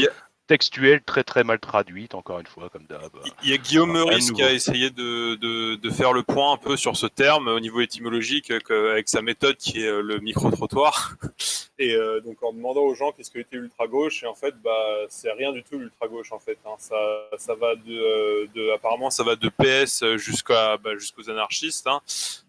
textuelle 0.57 1.01
très 1.03 1.23
très 1.23 1.43
mal 1.43 1.59
traduite, 1.59 2.14
encore 2.14 2.40
une 2.40 2.45
fois, 2.45 2.69
comme 2.69 2.85
d'hab. 2.85 3.09
Il 3.43 3.49
y 3.49 3.53
a 3.53 3.57
Guillaume 3.57 3.91
Meurice 3.91 4.32
qui 4.32 4.43
a 4.43 4.51
essayé 4.51 4.91
de, 4.91 5.33
de, 5.35 5.75
de 5.75 5.90
faire 5.90 6.14
le 6.14 6.22
point 6.22 6.51
un 6.53 6.57
peu 6.57 6.77
sur 6.77 6.95
ce 6.95 7.07
terme 7.07 7.48
au 7.48 7.59
niveau 7.59 7.82
étymologique 7.82 8.51
euh, 8.69 8.91
avec 8.91 9.09
sa 9.09 9.23
méthode 9.23 9.57
qui 9.57 9.82
est 9.83 9.88
euh, 9.88 10.01
le 10.03 10.19
micro-trottoir. 10.19 11.15
Et 11.80 11.95
euh, 11.95 12.22
donc 12.22 12.41
en 12.43 12.53
demandant 12.53 12.82
aux 12.82 12.93
gens 12.93 13.11
qu'est-ce 13.11 13.32
que 13.32 13.40
était 13.40 13.57
l'ultra-gauche, 13.57 14.22
et 14.22 14.27
en 14.27 14.35
fait, 14.35 14.53
bah, 14.64 14.85
c'est 15.09 15.32
rien 15.32 15.51
du 15.51 15.64
tout 15.64 15.80
l'ultra-gauche 15.80 16.32
en 16.32 16.38
fait. 16.40 16.57
hein. 16.67 16.75
Ça, 16.77 16.95
ça 17.40 17.56
va 17.56 17.73
de, 17.75 18.48
de, 18.53 18.72
apparemment, 18.75 19.09
ça 19.09 19.23
va 19.23 19.35
de 19.35 19.49
PS 19.49 20.06
jusqu'à 20.17 20.77
bah, 20.77 20.91
jusqu'aux 20.95 21.32
anarchistes. 21.32 21.88
hein. 21.88 21.99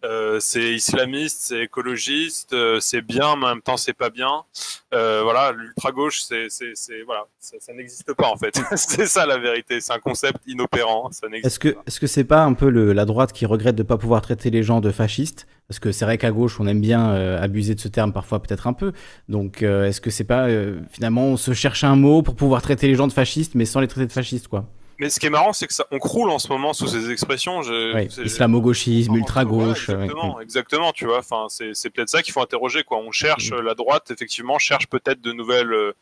Euh, 0.04 0.40
c'est 0.40 0.74
islamiste, 0.74 1.38
c'est 1.40 1.62
écologiste, 1.62 2.54
c'est 2.80 3.00
bien, 3.00 3.34
mais 3.36 3.46
en 3.46 3.48
même 3.54 3.62
temps, 3.62 3.78
c'est 3.78 3.94
pas 3.94 4.10
bien. 4.10 4.44
Euh, 4.92 5.22
voilà, 5.22 5.52
l'ultra-gauche, 5.52 6.20
c'est, 6.20 6.50
c'est, 6.50 6.72
c'est- 6.74 7.02
voilà, 7.02 7.26
ça, 7.40 7.56
ça 7.58 7.72
n'existe 7.72 7.93
pas 8.16 8.28
en 8.28 8.36
fait. 8.36 8.58
c'est 8.76 9.06
ça 9.06 9.26
la 9.26 9.38
vérité. 9.38 9.80
C'est 9.80 9.92
un 9.92 9.98
concept 9.98 10.38
inopérant. 10.46 11.10
Ça 11.12 11.28
n'existe 11.28 11.46
Est-ce 11.46 11.58
que 11.58 11.76
est-ce 11.86 12.00
que 12.00 12.06
c'est 12.06 12.24
pas 12.24 12.42
un 12.44 12.54
peu 12.54 12.68
le- 12.70 12.92
la 12.92 13.04
droite 13.04 13.32
qui 13.32 13.46
regrette 13.46 13.76
de 13.76 13.82
pas 13.82 13.96
pouvoir 13.98 14.20
traiter 14.22 14.50
les 14.50 14.62
gens 14.62 14.80
de 14.80 14.90
fascistes? 14.90 15.46
Parce 15.68 15.78
que 15.78 15.92
c'est 15.92 16.04
vrai 16.04 16.18
qu'à 16.18 16.30
gauche, 16.30 16.58
on 16.60 16.66
aime 16.66 16.80
bien 16.80 17.10
euh, 17.10 17.40
abuser 17.40 17.74
de 17.74 17.80
ce 17.80 17.88
terme 17.88 18.12
parfois, 18.12 18.42
peut-être 18.42 18.66
un 18.66 18.72
peu. 18.74 18.92
Donc, 19.28 19.62
euh, 19.62 19.86
est-ce 19.86 20.00
que 20.00 20.10
c'est 20.10 20.24
pas 20.24 20.48
euh, 20.48 20.80
finalement 20.90 21.26
on 21.28 21.36
se 21.36 21.52
cherche 21.54 21.84
un 21.84 21.96
mot 21.96 22.22
pour 22.22 22.34
pouvoir 22.36 22.60
traiter 22.62 22.86
les 22.88 22.94
gens 22.94 23.06
de 23.06 23.12
fascistes, 23.12 23.54
mais 23.54 23.64
sans 23.64 23.80
les 23.80 23.88
traiter 23.88 24.06
de 24.06 24.12
fascistes, 24.12 24.48
quoi? 24.48 24.66
Mais 24.98 25.10
ce 25.10 25.18
qui 25.18 25.26
est 25.26 25.30
marrant, 25.30 25.52
c'est 25.52 25.66
que 25.66 25.74
ça, 25.74 25.86
on 25.90 25.98
croule 25.98 26.30
en 26.30 26.38
ce 26.38 26.48
moment 26.48 26.72
sous 26.72 26.86
ces 26.86 27.10
expressions. 27.10 27.62
Je, 27.62 27.94
Ouais, 27.94 28.08
c'est- 28.10 28.22
Islamo-gauchisme, 28.22 29.14
ultra-gauche. 29.16 29.88
ouais. 29.88 29.94
Exactement, 29.94 30.40
exactement, 30.40 30.92
tu 30.92 31.04
vois. 31.06 31.18
Enfin, 31.18 31.46
c'est 31.48 31.74
c'est 31.74 31.90
peut-être 31.90 32.08
ça 32.10 32.22
qu'il 32.22 32.32
faut 32.32 32.40
interroger, 32.40 32.84
quoi. 32.84 32.98
On 32.98 33.10
cherche 33.10 33.50
euh, 33.52 33.60
la 33.62 33.74
droite, 33.74 34.10
effectivement, 34.10 34.58
cherche 34.58 34.86
peut-être 34.86 35.20
de 35.20 35.32
nouvelles, 35.32 35.72
euh, 35.72 35.92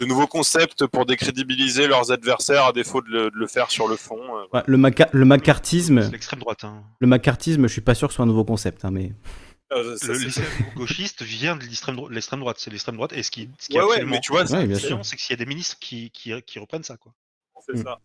de 0.00 0.04
nouveaux 0.04 0.26
concepts 0.26 0.86
pour 0.86 1.06
décrédibiliser 1.06 1.86
leurs 1.86 2.12
adversaires 2.12 2.66
à 2.66 2.72
défaut 2.72 3.00
de 3.00 3.08
le, 3.08 3.30
de 3.30 3.36
le 3.36 3.46
faire 3.46 3.70
sur 3.70 3.88
le 3.88 3.96
fond. 3.96 4.20
euh. 4.36 4.44
Ouais, 4.52 4.62
le, 4.66 4.76
maca- 4.76 5.08
le 5.12 5.24
macartisme. 5.24 6.10
l'extrême 6.10 6.40
droite. 6.40 6.64
hein. 6.64 6.82
Le 7.00 7.06
macartisme, 7.06 7.66
je 7.66 7.72
suis 7.72 7.80
pas 7.80 7.94
sûr 7.94 8.08
que 8.08 8.12
ce 8.12 8.16
soit 8.16 8.24
un 8.24 8.28
nouveau 8.28 8.44
concept, 8.44 8.84
hein, 8.84 8.90
mais. 8.90 9.12
Euh, 9.72 9.96
ça, 9.96 10.08
Le- 10.08 10.14
c'est- 10.18 10.24
L'islamo-gauchiste 10.42 11.22
vient 11.22 11.56
de 11.56 11.62
l'extrême 11.62 11.96
dro- 11.96 12.08
l'extrême 12.10 12.40
droite. 12.40 12.56
C'est 12.58 12.70
l'extrême 12.70 12.96
droite. 12.96 13.14
Et 13.14 13.22
ce 13.22 13.30
qui, 13.30 13.48
ce 13.58 13.68
qui 13.68 13.76
Ouais, 13.78 13.80
est 13.80 13.84
ouais, 13.86 13.90
absolument 13.92 14.10
mais 14.16 14.20
tu 14.20 14.32
vois, 14.32 14.46
c'est- 14.46 15.02
c'est 15.04 15.16
qu'il 15.16 15.30
y 15.30 15.32
a 15.32 15.36
des 15.36 15.46
ministres 15.46 15.78
qui, 15.80 16.10
qui, 16.10 16.32
qui 16.42 16.58
reprennent 16.58 16.82
ça. 16.82 16.98
Quoi. 16.98 17.12
C'est 17.66 17.78
Mm. 17.78 17.84
ça. 17.84 17.98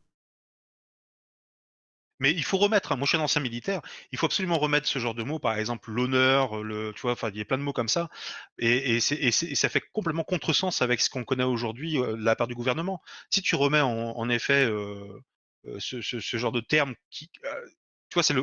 Mais 2.19 2.31
il 2.31 2.43
faut 2.43 2.57
remettre, 2.57 2.91
hein, 2.91 2.95
moi 2.95 3.05
je 3.05 3.09
suis 3.09 3.17
un 3.17 3.21
ancien 3.21 3.41
militaire, 3.41 3.81
il 4.11 4.17
faut 4.17 4.25
absolument 4.25 4.57
remettre 4.57 4.87
ce 4.87 4.99
genre 4.99 5.13
de 5.13 5.23
mots, 5.23 5.39
par 5.39 5.57
exemple 5.57 5.91
l'honneur, 5.91 6.63
le, 6.63 6.91
tu 6.95 7.01
vois, 7.01 7.11
enfin 7.11 7.29
il 7.29 7.37
y 7.37 7.41
a 7.41 7.45
plein 7.45 7.57
de 7.57 7.63
mots 7.63 7.73
comme 7.73 7.89
ça, 7.89 8.09
et, 8.57 8.95
et, 8.95 8.99
et 9.13 9.27
et 9.27 9.55
ça 9.55 9.69
fait 9.69 9.81
complètement 9.93 10.23
contresens 10.23 10.81
avec 10.81 10.99
ce 11.01 11.09
qu'on 11.09 11.23
connaît 11.23 11.43
aujourd'hui 11.43 11.97
euh, 11.99 12.15
de 12.17 12.23
la 12.23 12.35
part 12.35 12.47
du 12.47 12.55
gouvernement. 12.55 13.01
Si 13.29 13.41
tu 13.41 13.55
remets 13.55 13.81
en, 13.81 14.29
effet 14.29 14.65
euh, 14.65 15.21
euh, 15.67 15.77
ce, 15.79 16.01
ce, 16.01 16.37
genre 16.37 16.51
de 16.51 16.59
termes 16.61 16.95
qui, 17.11 17.29
tu 18.09 18.13
vois, 18.13 18.23
c'est 18.23 18.35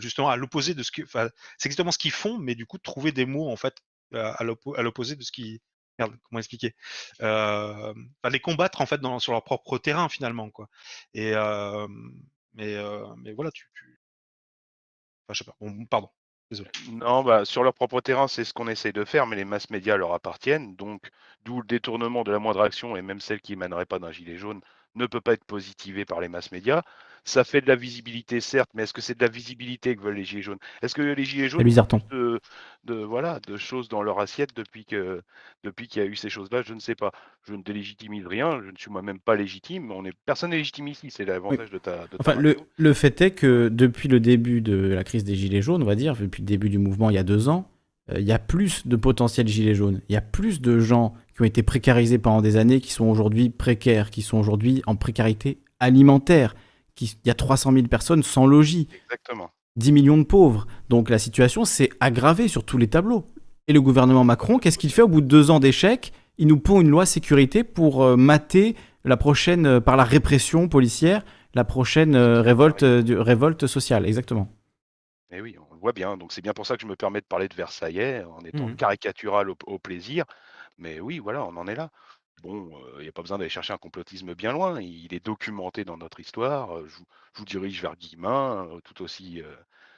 justement 0.00 0.28
à 0.28 0.36
l'opposé 0.36 0.74
de 0.74 0.82
ce 0.82 0.90
que, 0.90 1.02
c'est 1.06 1.66
exactement 1.66 1.92
ce 1.92 1.98
qu'ils 1.98 2.10
font, 2.10 2.38
mais 2.38 2.54
du 2.54 2.66
coup 2.66 2.78
trouver 2.78 3.12
des 3.12 3.26
mots 3.26 3.48
en 3.50 3.56
fait 3.56 3.74
à, 4.12 4.32
à 4.32 4.44
l'oppo- 4.44 4.74
à 4.76 4.82
l'opposé 4.82 5.16
de 5.16 5.22
ce 5.22 5.32
qui, 5.32 5.60
merde, 5.98 6.14
comment 6.28 6.40
expliquer, 6.40 6.74
euh, 7.22 7.94
les 8.30 8.40
combattre 8.40 8.80
en 8.80 8.86
fait 8.86 9.00
sur 9.18 9.32
leur 9.32 9.44
propre 9.44 9.78
terrain 9.78 10.08
finalement 10.08 10.50
quoi. 10.50 10.68
Et 11.14 11.32
mais, 12.54 12.76
mais 13.18 13.32
voilà, 13.32 13.50
tu, 13.50 13.68
tu... 13.74 13.98
Enfin, 15.26 15.34
je 15.34 15.38
sais 15.38 15.44
pas. 15.44 15.56
Pardon. 15.90 16.08
Désolé. 16.50 16.70
Non, 16.90 17.24
bah, 17.24 17.44
sur 17.44 17.64
leur 17.64 17.72
propre 17.72 18.00
terrain, 18.00 18.28
c'est 18.28 18.44
ce 18.44 18.52
qu'on 18.52 18.68
essaye 18.68 18.92
de 18.92 19.04
faire, 19.04 19.26
mais 19.26 19.36
les 19.36 19.46
masses 19.46 19.70
médias 19.70 19.96
leur 19.96 20.12
appartiennent. 20.12 20.76
Donc, 20.76 21.08
d'où 21.44 21.60
le 21.60 21.66
détournement 21.66 22.22
de 22.22 22.32
la 22.32 22.38
moindre 22.38 22.60
action, 22.62 22.96
et 22.96 23.02
même 23.02 23.20
celle 23.20 23.40
qui 23.40 23.54
émanerait 23.54 23.86
pas 23.86 23.98
d'un 23.98 24.12
gilet 24.12 24.36
jaune, 24.36 24.60
ne 24.94 25.06
peut 25.06 25.20
pas 25.22 25.32
être 25.32 25.44
positivée 25.44 26.04
par 26.04 26.20
les 26.20 26.28
masses 26.28 26.52
médias. 26.52 26.82
Ça 27.24 27.42
fait 27.42 27.60
de 27.60 27.68
la 27.68 27.76
visibilité, 27.76 28.40
certes, 28.40 28.70
mais 28.74 28.82
est-ce 28.82 28.92
que 28.92 29.00
c'est 29.00 29.18
de 29.18 29.24
la 29.24 29.30
visibilité 29.30 29.96
que 29.96 30.02
veulent 30.02 30.16
les 30.16 30.24
gilets 30.24 30.42
jaunes? 30.42 30.58
Est-ce 30.82 30.94
que 30.94 31.00
les 31.00 31.24
gilets 31.24 31.48
jaunes 31.48 31.66
ont 31.66 32.00
de, 32.10 32.40
de, 32.84 32.94
voilà, 32.94 33.40
de 33.46 33.56
choses 33.56 33.88
dans 33.88 34.02
leur 34.02 34.20
assiette 34.20 34.50
depuis 34.54 34.84
que 34.84 35.22
depuis 35.62 35.88
qu'il 35.88 36.02
y 36.02 36.04
a 36.04 36.08
eu 36.08 36.16
ces 36.16 36.28
choses-là? 36.28 36.62
Je 36.62 36.74
ne 36.74 36.80
sais 36.80 36.94
pas. 36.94 37.12
Je 37.48 37.54
ne 37.54 37.62
délégitimise 37.62 38.26
rien, 38.26 38.60
je 38.62 38.70
ne 38.70 38.76
suis 38.76 38.90
moi-même 38.90 39.18
pas 39.18 39.36
légitime. 39.36 39.90
On 39.90 40.04
est, 40.04 40.12
personne 40.26 40.50
n'est 40.50 40.58
légitime 40.58 40.88
ici, 40.88 41.08
c'est 41.10 41.24
l'avantage 41.24 41.70
de 41.70 41.78
ta, 41.78 42.02
de 42.08 42.16
ta 42.16 42.16
Enfin, 42.20 42.36
le 42.36 42.92
fait 42.92 43.20
est 43.20 43.30
que 43.30 43.68
depuis 43.68 44.08
le 44.08 44.20
début 44.20 44.60
de 44.60 44.88
la 44.88 45.04
crise 45.04 45.24
des 45.24 45.34
Gilets 45.34 45.62
jaunes, 45.62 45.82
on 45.82 45.86
va 45.86 45.94
dire, 45.94 46.14
depuis 46.16 46.42
le 46.42 46.46
début 46.46 46.68
du 46.68 46.78
mouvement 46.78 47.10
il 47.10 47.16
y 47.16 47.18
a 47.18 47.24
deux 47.24 47.48
ans, 47.48 47.70
euh, 48.10 48.20
il 48.20 48.26
y 48.26 48.32
a 48.32 48.38
plus 48.38 48.86
de 48.86 48.96
potentiels 48.96 49.48
Gilets 49.48 49.74
jaunes. 49.74 50.00
Il 50.08 50.12
y 50.12 50.16
a 50.16 50.20
plus 50.20 50.60
de 50.60 50.78
gens 50.78 51.14
qui 51.34 51.42
ont 51.42 51.46
été 51.46 51.62
précarisés 51.62 52.18
pendant 52.18 52.42
des 52.42 52.56
années, 52.56 52.80
qui 52.80 52.92
sont 52.92 53.06
aujourd'hui 53.06 53.50
précaires, 53.50 54.10
qui 54.10 54.22
sont 54.22 54.38
aujourd'hui 54.38 54.82
en 54.86 54.96
précarité 54.96 55.58
alimentaire. 55.80 56.54
Qui, 56.94 57.16
il 57.24 57.28
y 57.28 57.30
a 57.30 57.34
300 57.34 57.72
000 57.72 57.86
personnes 57.88 58.22
sans 58.22 58.46
logis. 58.46 58.88
Exactement. 59.04 59.50
10 59.76 59.90
millions 59.92 60.18
de 60.18 60.22
pauvres. 60.24 60.66
Donc 60.88 61.10
la 61.10 61.18
situation 61.18 61.64
s'est 61.64 61.90
aggravée 62.00 62.46
sur 62.48 62.64
tous 62.64 62.78
les 62.78 62.88
tableaux. 62.88 63.26
Et 63.66 63.72
le 63.72 63.80
gouvernement 63.80 64.24
Macron, 64.24 64.58
qu'est-ce 64.58 64.78
qu'il 64.78 64.92
fait 64.92 65.02
au 65.02 65.08
bout 65.08 65.20
de 65.20 65.26
deux 65.26 65.50
ans 65.50 65.58
d'échec? 65.58 66.12
Il 66.38 66.46
nous 66.48 66.58
pond 66.58 66.80
une 66.80 66.90
loi 66.90 67.06
sécurité 67.06 67.64
pour 67.64 68.02
euh, 68.04 68.16
mater 68.16 68.76
la 69.04 69.16
prochaine, 69.16 69.66
euh, 69.66 69.80
par 69.80 69.96
la 69.96 70.04
répression 70.04 70.68
policière, 70.68 71.24
la 71.54 71.64
prochaine 71.64 72.14
euh, 72.14 72.40
révolte, 72.42 72.84
du- 72.84 73.16
révolte 73.18 73.66
sociale. 73.66 74.06
Exactement. 74.06 74.48
Et 75.32 75.40
oui, 75.40 75.56
on 75.70 75.74
le 75.74 75.80
voit 75.80 75.92
bien. 75.92 76.16
Donc 76.16 76.32
c'est 76.32 76.42
bien 76.42 76.52
pour 76.52 76.66
ça 76.66 76.76
que 76.76 76.82
je 76.82 76.86
me 76.86 76.94
permets 76.96 77.20
de 77.20 77.26
parler 77.26 77.48
de 77.48 77.54
Versaillais 77.54 78.22
en 78.24 78.44
étant 78.44 78.66
Mhm. 78.68 78.76
caricatural 78.76 79.50
au, 79.50 79.56
au 79.66 79.78
plaisir. 79.78 80.24
Mais 80.78 81.00
oui, 81.00 81.18
voilà, 81.18 81.44
on 81.44 81.56
en 81.56 81.66
est 81.66 81.74
là. 81.74 81.90
Bon, 82.42 82.70
il 82.98 83.02
n'y 83.02 83.08
a 83.08 83.12
pas 83.12 83.22
besoin 83.22 83.38
d'aller 83.38 83.48
chercher 83.48 83.72
un 83.72 83.78
complotisme 83.78 84.34
bien 84.34 84.52
loin. 84.52 84.80
Il 84.80 85.14
est 85.14 85.24
documenté 85.24 85.84
dans 85.84 85.96
notre 85.96 86.20
histoire. 86.20 86.76
Euh, 86.76 86.86
Je 86.86 86.96
vous, 86.96 87.04
je 87.32 87.38
vous 87.38 87.44
dirige 87.46 87.80
vers 87.80 87.96
Guillemin 87.96 88.66
euh, 88.68 88.80
tout 88.84 89.02
aussi, 89.02 89.42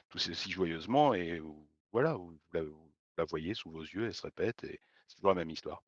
tout 0.09 0.17
aussi 0.17 0.51
joyeusement. 0.51 1.13
Et 1.13 1.41
voilà, 1.91 2.13
vous 2.13 2.33
la, 2.53 2.61
vous 2.61 2.89
la 3.17 3.25
voyez 3.25 3.53
sous 3.53 3.69
vos 3.69 3.81
yeux, 3.81 4.05
elle 4.05 4.13
se 4.13 4.21
répète. 4.21 4.63
Et 4.63 4.79
c'est 5.07 5.15
toujours 5.15 5.31
la 5.31 5.35
même 5.35 5.49
histoire. 5.49 5.83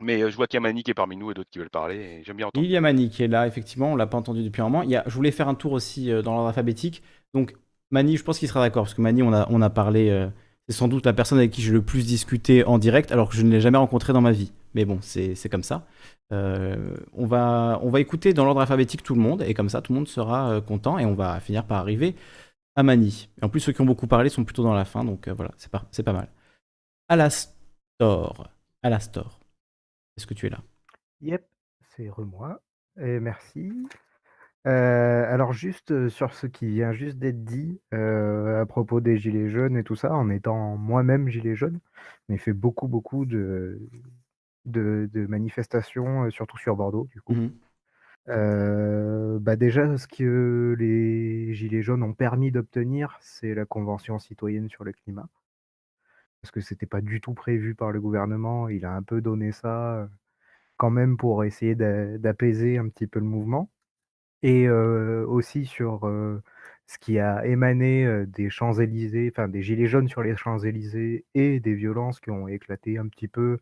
Mais 0.00 0.18
je 0.18 0.36
vois 0.36 0.46
qu'il 0.46 0.56
y 0.56 0.58
a 0.58 0.60
Mani 0.60 0.82
qui 0.82 0.90
est 0.90 0.94
parmi 0.94 1.16
nous 1.16 1.30
et 1.30 1.34
d'autres 1.34 1.48
qui 1.50 1.58
veulent 1.58 1.70
parler. 1.70 1.96
Et 1.96 2.24
j'aime 2.24 2.36
bien 2.36 2.48
entendre. 2.48 2.66
Il 2.66 2.70
y 2.70 2.76
a 2.76 2.80
Mani 2.80 3.08
qui 3.08 3.22
est 3.22 3.28
là, 3.28 3.46
effectivement, 3.46 3.92
on 3.92 3.96
l'a 3.96 4.06
pas 4.06 4.18
entendu 4.18 4.42
depuis 4.42 4.60
un 4.60 4.64
moment. 4.64 4.82
Il 4.82 4.90
y 4.90 4.96
a, 4.96 5.04
je 5.06 5.14
voulais 5.14 5.30
faire 5.30 5.48
un 5.48 5.54
tour 5.54 5.72
aussi 5.72 6.08
dans 6.08 6.34
l'ordre 6.34 6.48
alphabétique. 6.48 7.02
Donc, 7.34 7.54
Mani, 7.90 8.16
je 8.16 8.24
pense 8.24 8.38
qu'il 8.38 8.48
sera 8.48 8.60
d'accord, 8.60 8.82
parce 8.82 8.94
que 8.94 9.00
Mani, 9.00 9.22
on 9.22 9.32
a, 9.32 9.46
on 9.48 9.62
a 9.62 9.70
parlé, 9.70 10.28
c'est 10.68 10.74
sans 10.74 10.88
doute 10.88 11.06
la 11.06 11.12
personne 11.12 11.38
avec 11.38 11.52
qui 11.52 11.62
j'ai 11.62 11.72
le 11.72 11.82
plus 11.82 12.04
discuté 12.06 12.64
en 12.64 12.78
direct, 12.78 13.12
alors 13.12 13.28
que 13.30 13.36
je 13.36 13.42
ne 13.42 13.50
l'ai 13.50 13.60
jamais 13.60 13.78
rencontré 13.78 14.12
dans 14.12 14.20
ma 14.20 14.32
vie. 14.32 14.52
Mais 14.74 14.84
bon, 14.84 14.98
c'est 15.02 15.48
comme 15.50 15.62
ça. 15.62 15.86
Euh, 16.32 16.96
on, 17.12 17.26
va, 17.26 17.78
on 17.82 17.90
va 17.90 18.00
écouter 18.00 18.32
dans 18.32 18.44
l'ordre 18.44 18.62
alphabétique 18.62 19.02
tout 19.02 19.14
le 19.14 19.20
monde, 19.20 19.42
et 19.42 19.54
comme 19.54 19.68
ça, 19.68 19.82
tout 19.82 19.92
le 19.92 19.98
monde 19.98 20.08
sera 20.08 20.50
euh, 20.50 20.60
content, 20.60 20.98
et 20.98 21.04
on 21.04 21.14
va 21.14 21.38
finir 21.40 21.66
par 21.66 21.78
arriver 21.78 22.16
à 22.74 22.82
Mani. 22.82 23.28
En 23.42 23.48
plus, 23.50 23.60
ceux 23.60 23.72
qui 23.72 23.82
ont 23.82 23.86
beaucoup 23.86 24.06
parlé 24.06 24.30
sont 24.30 24.44
plutôt 24.44 24.62
dans 24.62 24.72
la 24.72 24.86
fin, 24.86 25.04
donc 25.04 25.28
euh, 25.28 25.34
voilà, 25.34 25.52
c'est 25.58 25.70
pas, 25.70 25.84
pas 26.04 26.12
mal. 26.12 26.28
Alastor. 27.08 28.48
Alastor. 28.82 29.40
Est-ce 30.16 30.26
que 30.26 30.34
tu 30.34 30.46
es 30.46 30.50
là? 30.50 30.60
Yep, 31.20 31.46
c'est 31.94 32.08
re-moi. 32.08 32.62
Et 32.98 33.20
merci. 33.20 33.70
Alors 34.64 35.52
juste 35.52 36.08
sur 36.08 36.34
ce 36.34 36.46
qui 36.46 36.68
vient 36.68 36.92
juste 36.92 37.18
d'être 37.18 37.42
dit 37.42 37.80
à 37.90 38.64
propos 38.66 39.00
des 39.00 39.18
gilets 39.18 39.50
jaunes 39.50 39.76
et 39.76 39.82
tout 39.82 39.96
ça, 39.96 40.14
en 40.14 40.30
étant 40.30 40.76
moi-même 40.76 41.28
gilet 41.28 41.56
jaune, 41.56 41.80
j'ai 42.28 42.38
fait 42.38 42.52
beaucoup 42.52 42.86
beaucoup 42.86 43.24
de, 43.26 43.80
de, 44.64 45.08
de 45.12 45.26
manifestations, 45.26 46.24
euh, 46.24 46.30
surtout 46.30 46.58
sur 46.58 46.76
Bordeaux 46.76 47.08
du 47.10 47.20
coup. 47.20 47.36
Euh, 48.28 49.38
bah 49.40 49.56
déjà, 49.56 49.96
ce 49.98 50.06
que 50.08 50.76
les 50.78 51.54
gilets 51.54 51.82
jaunes 51.82 52.02
ont 52.02 52.14
permis 52.14 52.50
d'obtenir, 52.52 53.18
c'est 53.20 53.54
la 53.54 53.64
Convention 53.66 54.18
citoyenne 54.18 54.68
sur 54.68 54.84
le 54.84 54.92
climat. 54.92 55.28
Parce 56.40 56.50
que 56.50 56.60
c'était 56.60 56.86
pas 56.86 57.00
du 57.00 57.20
tout 57.20 57.34
prévu 57.34 57.74
par 57.74 57.92
le 57.92 58.00
gouvernement. 58.00 58.68
Il 58.68 58.84
a 58.84 58.92
un 58.92 59.02
peu 59.02 59.20
donné 59.20 59.52
ça 59.52 60.08
quand 60.76 60.90
même 60.90 61.16
pour 61.16 61.44
essayer 61.44 61.74
d'a- 61.74 62.18
d'apaiser 62.18 62.78
un 62.78 62.88
petit 62.88 63.06
peu 63.06 63.20
le 63.20 63.26
mouvement. 63.26 63.70
Et 64.42 64.68
euh, 64.68 65.26
aussi 65.26 65.66
sur 65.66 66.06
euh, 66.06 66.42
ce 66.86 66.98
qui 66.98 67.18
a 67.20 67.46
émané 67.46 68.26
des 68.26 68.50
Champs-Élysées, 68.50 69.30
enfin 69.32 69.48
des 69.48 69.62
gilets 69.62 69.86
jaunes 69.86 70.08
sur 70.08 70.22
les 70.22 70.36
Champs-Élysées 70.36 71.26
et 71.34 71.60
des 71.60 71.74
violences 71.74 72.20
qui 72.20 72.30
ont 72.30 72.48
éclaté 72.48 72.98
un 72.98 73.08
petit 73.08 73.28
peu. 73.28 73.58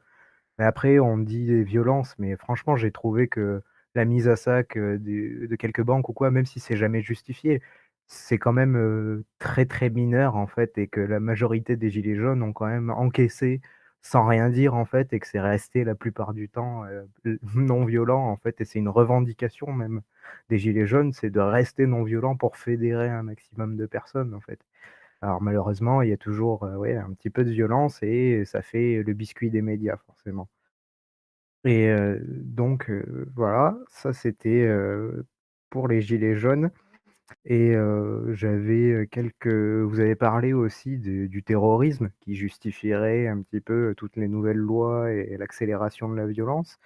Mais 0.60 0.66
après, 0.66 0.98
on 1.00 1.18
dit 1.18 1.46
des 1.46 1.64
violences, 1.64 2.14
mais 2.18 2.36
franchement, 2.36 2.76
j'ai 2.76 2.92
trouvé 2.92 3.28
que 3.28 3.62
la 3.94 4.04
mise 4.04 4.28
à 4.28 4.36
sac 4.36 4.76
de, 4.76 5.56
quelques 5.56 5.82
banques 5.82 6.10
ou 6.10 6.12
quoi, 6.12 6.30
même 6.30 6.44
si 6.46 6.60
c'est 6.60 6.76
jamais 6.76 7.00
justifié, 7.02 7.62
c'est 8.08 8.36
quand 8.38 8.52
même 8.52 9.24
très 9.38 9.64
très 9.66 9.88
mineur 9.90 10.36
en 10.36 10.46
fait, 10.46 10.76
et 10.78 10.86
que 10.86 11.00
la 11.00 11.18
majorité 11.18 11.76
des 11.76 11.90
gilets 11.90 12.16
jaunes 12.16 12.42
ont 12.42 12.52
quand 12.52 12.66
même 12.66 12.90
encaissé 12.90 13.62
sans 14.02 14.26
rien 14.26 14.50
dire 14.50 14.74
en 14.74 14.84
fait, 14.84 15.12
et 15.14 15.20
que 15.20 15.26
c'est 15.26 15.40
resté 15.40 15.82
la 15.84 15.94
plupart 15.94 16.34
du 16.34 16.50
temps 16.50 16.84
non 17.54 17.86
violent 17.86 18.26
en 18.28 18.36
fait, 18.36 18.60
et 18.60 18.66
c'est 18.66 18.78
une 18.80 18.88
revendication 18.90 19.72
même 19.72 20.02
des 20.50 20.58
gilets 20.58 20.86
jaunes, 20.86 21.12
c'est 21.14 21.30
de 21.30 21.40
rester 21.40 21.86
non 21.86 22.02
violent 22.04 22.36
pour 22.36 22.58
fédérer 22.58 23.08
un 23.08 23.22
maximum 23.22 23.76
de 23.76 23.86
personnes 23.86 24.34
en 24.34 24.40
fait. 24.40 24.60
Alors 25.22 25.42
malheureusement, 25.42 26.02
il 26.02 26.10
y 26.10 26.12
a 26.12 26.16
toujours 26.16 26.64
euh, 26.64 26.76
ouais, 26.76 26.96
un 26.96 27.12
petit 27.12 27.30
peu 27.30 27.44
de 27.44 27.50
violence 27.50 28.02
et 28.02 28.44
ça 28.46 28.62
fait 28.62 29.02
le 29.02 29.12
biscuit 29.14 29.50
des 29.50 29.62
médias 29.62 29.96
forcément. 30.06 30.48
Et 31.64 31.88
euh, 31.90 32.18
donc 32.26 32.90
euh, 32.90 33.26
voilà, 33.34 33.76
ça 33.88 34.12
c'était 34.12 34.66
pour 35.70 35.88
les 35.88 36.00
gilets 36.00 36.36
jaunes. 36.36 36.70
Et 37.44 37.74
j'avais 38.32 39.08
quelques. 39.10 39.46
Vous 39.46 40.00
avez 40.00 40.16
parlé 40.16 40.52
aussi 40.52 40.98
du 40.98 41.42
terrorisme 41.44 42.10
qui 42.20 42.34
justifierait 42.34 43.28
un 43.28 43.42
petit 43.42 43.60
peu 43.60 43.94
toutes 43.96 44.16
les 44.16 44.28
nouvelles 44.28 44.58
lois 44.58 45.12
et 45.12 45.36
l'accélération 45.38 46.08
de 46.08 46.16
la 46.16 46.26
violence. 46.26 46.78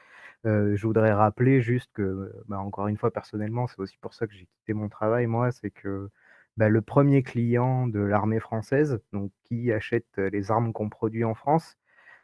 Je 0.44 0.86
voudrais 0.86 1.12
rappeler 1.12 1.62
juste 1.62 1.90
que, 1.94 2.32
bah, 2.48 2.58
encore 2.60 2.88
une 2.88 2.98
fois, 2.98 3.10
personnellement, 3.10 3.66
c'est 3.66 3.80
aussi 3.80 3.98
pour 3.98 4.14
ça 4.14 4.26
que 4.26 4.34
j'ai 4.34 4.46
quitté 4.46 4.74
mon 4.74 4.88
travail, 4.88 5.26
moi, 5.26 5.50
c'est 5.50 5.70
que 5.70 6.10
bah, 6.56 6.68
le 6.68 6.80
premier 6.82 7.22
client 7.22 7.86
de 7.86 8.00
l'armée 8.00 8.40
française, 8.40 9.00
donc 9.12 9.30
qui 9.44 9.72
achète 9.72 10.06
les 10.16 10.50
armes 10.50 10.72
qu'on 10.72 10.88
produit 10.88 11.24
en 11.24 11.34
France, 11.34 11.76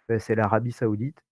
bah, 0.09 0.19
c'est 0.19 0.35
l'Arabie 0.35 0.73
Saoudite. 0.73 1.23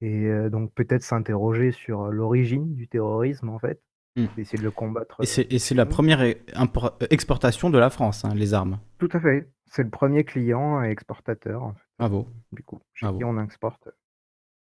Et 0.00 0.26
euh, 0.26 0.50
donc 0.50 0.72
peut-être 0.74 1.02
s'interroger 1.02 1.70
sur 1.70 2.08
l'origine 2.10 2.74
du 2.74 2.88
terrorisme, 2.88 3.48
en 3.48 3.58
fait, 3.58 3.80
Hmm. 4.16 4.26
d'essayer 4.36 4.58
de 4.60 4.62
le 4.62 4.70
combattre. 4.70 5.16
Et 5.50 5.58
c'est 5.58 5.74
la 5.74 5.86
première 5.86 6.20
euh, 6.20 6.34
exportation 7.10 7.68
de 7.68 7.78
la 7.78 7.90
France, 7.90 8.24
hein, 8.24 8.32
les 8.32 8.54
armes. 8.54 8.78
Tout 8.98 9.08
à 9.12 9.18
fait. 9.18 9.48
C'est 9.66 9.82
le 9.82 9.90
premier 9.90 10.22
client 10.22 10.84
et 10.84 10.88
exportateur, 10.90 11.64
en 11.64 11.72
fait, 11.74 11.82
Bravo. 11.98 12.28
du 12.52 12.62
coup, 12.62 12.78
chez 12.92 13.06
Bravo. 13.06 13.18
qui 13.18 13.24
on 13.24 13.42
exporte. 13.42 13.88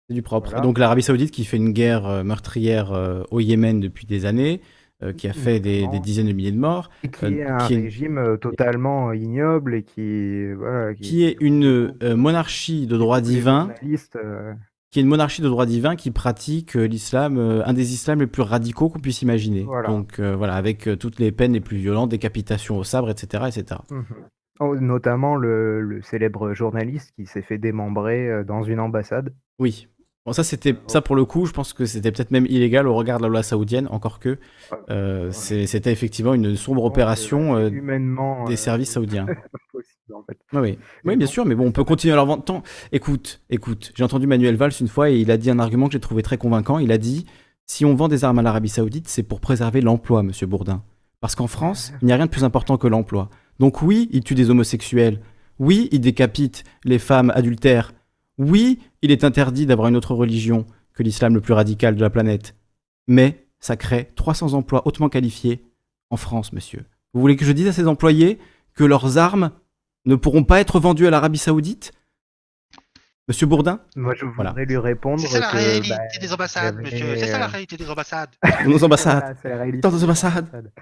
C'est 0.08 0.14
du 0.14 0.22
propre. 0.22 0.48
Voilà. 0.48 0.62
Donc 0.62 0.78
l'Arabie 0.78 1.02
Saoudite 1.02 1.32
qui 1.32 1.44
fait 1.44 1.58
une 1.58 1.72
guerre 1.72 2.24
meurtrière 2.24 3.24
au 3.30 3.40
Yémen 3.40 3.78
depuis 3.78 4.06
des 4.06 4.24
années, 4.24 4.62
qui 5.12 5.28
a 5.28 5.32
fait 5.32 5.58
des, 5.60 5.88
dizaines 6.02 6.28
de 6.28 6.32
milliers 6.32 6.52
de 6.52 6.58
morts, 6.58 6.90
Et 7.02 7.08
qui 7.08 7.24
euh, 7.24 7.30
est 7.30 7.46
un 7.46 7.58
qui 7.66 7.74
est, 7.74 7.80
régime 7.80 8.18
euh, 8.18 8.36
totalement 8.36 9.12
ignoble 9.12 9.74
et 9.74 9.82
qui, 9.82 10.52
voilà, 10.52 10.94
qui, 10.94 11.02
qui 11.02 11.24
est 11.24 11.36
une 11.40 11.94
euh, 12.02 12.16
monarchie 12.16 12.86
de 12.86 12.96
droit 12.96 13.20
divin, 13.20 13.70
euh, 14.16 14.54
qui 14.92 14.98
est 14.98 15.02
une 15.02 15.08
monarchie 15.08 15.42
de 15.42 15.48
droit 15.48 15.66
divin 15.66 15.96
qui 15.96 16.10
pratique 16.10 16.76
euh, 16.76 16.84
l'islam, 16.84 17.38
euh, 17.38 17.64
un 17.64 17.72
des 17.72 17.94
islams 17.94 18.20
les 18.20 18.26
plus 18.26 18.42
radicaux 18.42 18.90
qu'on 18.90 19.00
puisse 19.00 19.22
imaginer. 19.22 19.62
Voilà. 19.62 19.88
Donc 19.88 20.20
euh, 20.20 20.36
voilà, 20.36 20.54
avec 20.54 20.86
euh, 20.86 20.96
toutes 20.96 21.18
les 21.18 21.32
peines 21.32 21.54
les 21.54 21.60
plus 21.60 21.78
violentes, 21.78 22.10
décapitation 22.10 22.76
au 22.76 22.84
sabre, 22.84 23.10
etc., 23.10 23.44
etc. 23.48 23.80
Mhm. 23.90 24.04
Oh, 24.60 24.76
notamment 24.76 25.34
le, 25.34 25.80
le 25.80 26.02
célèbre 26.02 26.52
journaliste 26.52 27.12
qui 27.16 27.24
s'est 27.26 27.42
fait 27.42 27.58
démembrer 27.58 28.28
euh, 28.28 28.44
dans 28.44 28.62
une 28.62 28.80
ambassade. 28.80 29.34
Oui. 29.58 29.88
Bon, 30.24 30.32
ça, 30.32 30.44
c'était 30.44 30.76
ça 30.86 31.00
pour 31.00 31.16
le 31.16 31.24
coup. 31.24 31.46
Je 31.46 31.52
pense 31.52 31.72
que 31.72 31.84
c'était 31.84 32.12
peut-être 32.12 32.30
même 32.30 32.46
illégal 32.46 32.86
au 32.86 32.94
regard 32.94 33.18
de 33.18 33.24
la 33.24 33.28
loi 33.28 33.42
saoudienne, 33.42 33.88
encore 33.90 34.20
que 34.20 34.38
euh, 34.88 35.32
c'était 35.32 35.90
effectivement 35.90 36.34
une 36.34 36.54
sombre 36.56 36.84
opération 36.84 37.56
euh, 37.56 37.68
humainement, 37.70 38.44
des 38.44 38.52
euh, 38.52 38.56
services 38.56 38.92
saoudiens. 38.92 39.26
en 40.14 40.22
fait. 40.22 40.38
Oui, 41.04 41.16
bien 41.16 41.26
sûr, 41.26 41.44
mais 41.44 41.56
bon, 41.56 41.66
on 41.66 41.72
peut 41.72 41.82
continuer 41.82 42.12
à 42.12 42.16
leur 42.16 42.26
vendre 42.26 42.44
tant. 42.44 42.62
Écoute, 42.92 43.40
écoute, 43.50 43.92
j'ai 43.96 44.04
entendu 44.04 44.28
Manuel 44.28 44.54
Valls 44.54 44.72
une 44.80 44.88
fois 44.88 45.10
et 45.10 45.18
il 45.18 45.30
a 45.30 45.36
dit 45.36 45.50
un 45.50 45.58
argument 45.58 45.86
que 45.86 45.94
j'ai 45.94 46.00
trouvé 46.00 46.22
très 46.22 46.38
convaincant. 46.38 46.78
Il 46.78 46.92
a 46.92 46.98
dit 46.98 47.26
si 47.66 47.84
on 47.84 47.94
vend 47.94 48.08
des 48.08 48.22
armes 48.22 48.38
à 48.38 48.42
l'Arabie 48.42 48.68
Saoudite, 48.68 49.08
c'est 49.08 49.22
pour 49.22 49.40
préserver 49.40 49.80
l'emploi, 49.80 50.22
monsieur 50.22 50.46
Bourdin. 50.46 50.82
Parce 51.20 51.34
qu'en 51.34 51.46
France, 51.46 51.92
il 52.02 52.06
n'y 52.06 52.12
a 52.12 52.16
rien 52.16 52.26
de 52.26 52.30
plus 52.30 52.44
important 52.44 52.76
que 52.76 52.86
l'emploi. 52.86 53.30
Donc 53.58 53.82
oui, 53.82 54.08
il 54.12 54.22
tue 54.22 54.34
des 54.34 54.50
homosexuels. 54.50 55.20
Oui, 55.58 55.88
il 55.92 56.00
décapite 56.00 56.64
les 56.84 56.98
femmes 56.98 57.32
adultères. 57.34 57.92
Oui, 58.42 58.80
il 59.02 59.12
est 59.12 59.22
interdit 59.22 59.66
d'avoir 59.66 59.86
une 59.88 59.96
autre 59.96 60.14
religion 60.14 60.66
que 60.94 61.02
l'islam 61.04 61.34
le 61.34 61.40
plus 61.40 61.52
radical 61.54 61.94
de 61.94 62.00
la 62.00 62.10
planète. 62.10 62.56
Mais 63.06 63.46
ça 63.60 63.76
crée 63.76 64.10
300 64.16 64.54
emplois 64.54 64.86
hautement 64.86 65.08
qualifiés 65.08 65.64
en 66.10 66.16
France, 66.16 66.52
monsieur. 66.52 66.84
Vous 67.14 67.20
voulez 67.20 67.36
que 67.36 67.44
je 67.44 67.52
dise 67.52 67.68
à 67.68 67.72
ces 67.72 67.86
employés 67.86 68.38
que 68.74 68.82
leurs 68.84 69.16
armes 69.16 69.52
ne 70.06 70.16
pourront 70.16 70.42
pas 70.42 70.60
être 70.60 70.80
vendues 70.80 71.06
à 71.06 71.10
l'Arabie 71.10 71.38
Saoudite? 71.38 71.92
Monsieur 73.28 73.46
Bourdin? 73.46 73.80
Moi, 73.94 74.14
je 74.16 74.24
voudrais 74.24 74.50
Voilà. 74.52 74.64
lui 74.64 74.76
répondre 74.76 75.20
C'est 75.20 75.28
ça 75.28 75.38
la 75.38 75.48
réalité 75.50 75.90
bah, 75.90 76.18
des 76.20 76.32
ambassades, 76.32 76.76
monsieur. 76.78 77.16
C'est 77.16 77.26
ça 77.28 77.38
la 77.38 77.46
réalité 77.46 77.76
des 77.76 77.88
ambassades. 77.88 78.30
Nos 78.66 78.82
ambassades. 78.84 79.20
Voilà, 79.20 79.34
c'est 79.40 79.48
la 79.50 79.56
réalité 79.56 79.78
Dans 79.80 79.92
nos 79.92 79.98
des 79.98 80.04
ambassades. 80.04 80.72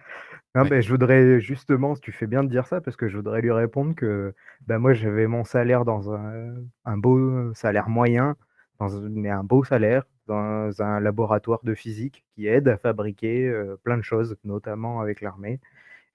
Non, 0.56 0.64
ben, 0.64 0.82
je 0.82 0.88
voudrais 0.90 1.38
justement, 1.40 1.94
tu 1.94 2.10
fais 2.10 2.26
bien 2.26 2.42
de 2.42 2.48
dire 2.48 2.66
ça, 2.66 2.80
parce 2.80 2.96
que 2.96 3.08
je 3.08 3.16
voudrais 3.16 3.40
lui 3.40 3.52
répondre 3.52 3.94
que 3.94 4.34
bah, 4.66 4.78
moi 4.80 4.92
j'avais 4.94 5.28
mon 5.28 5.44
salaire 5.44 5.84
dans 5.84 6.12
un, 6.12 6.56
un 6.84 6.96
beau 6.98 7.54
salaire 7.54 7.88
moyen, 7.88 8.36
dans 8.80 8.96
un, 8.96 9.08
mais 9.10 9.30
un 9.30 9.44
beau 9.44 9.62
salaire, 9.62 10.02
dans 10.26 10.82
un 10.82 10.98
laboratoire 10.98 11.60
de 11.62 11.72
physique 11.74 12.24
qui 12.34 12.48
aide 12.48 12.66
à 12.66 12.76
fabriquer 12.78 13.46
euh, 13.48 13.76
plein 13.84 13.96
de 13.96 14.02
choses, 14.02 14.36
notamment 14.42 15.00
avec 15.00 15.20
l'armée. 15.20 15.60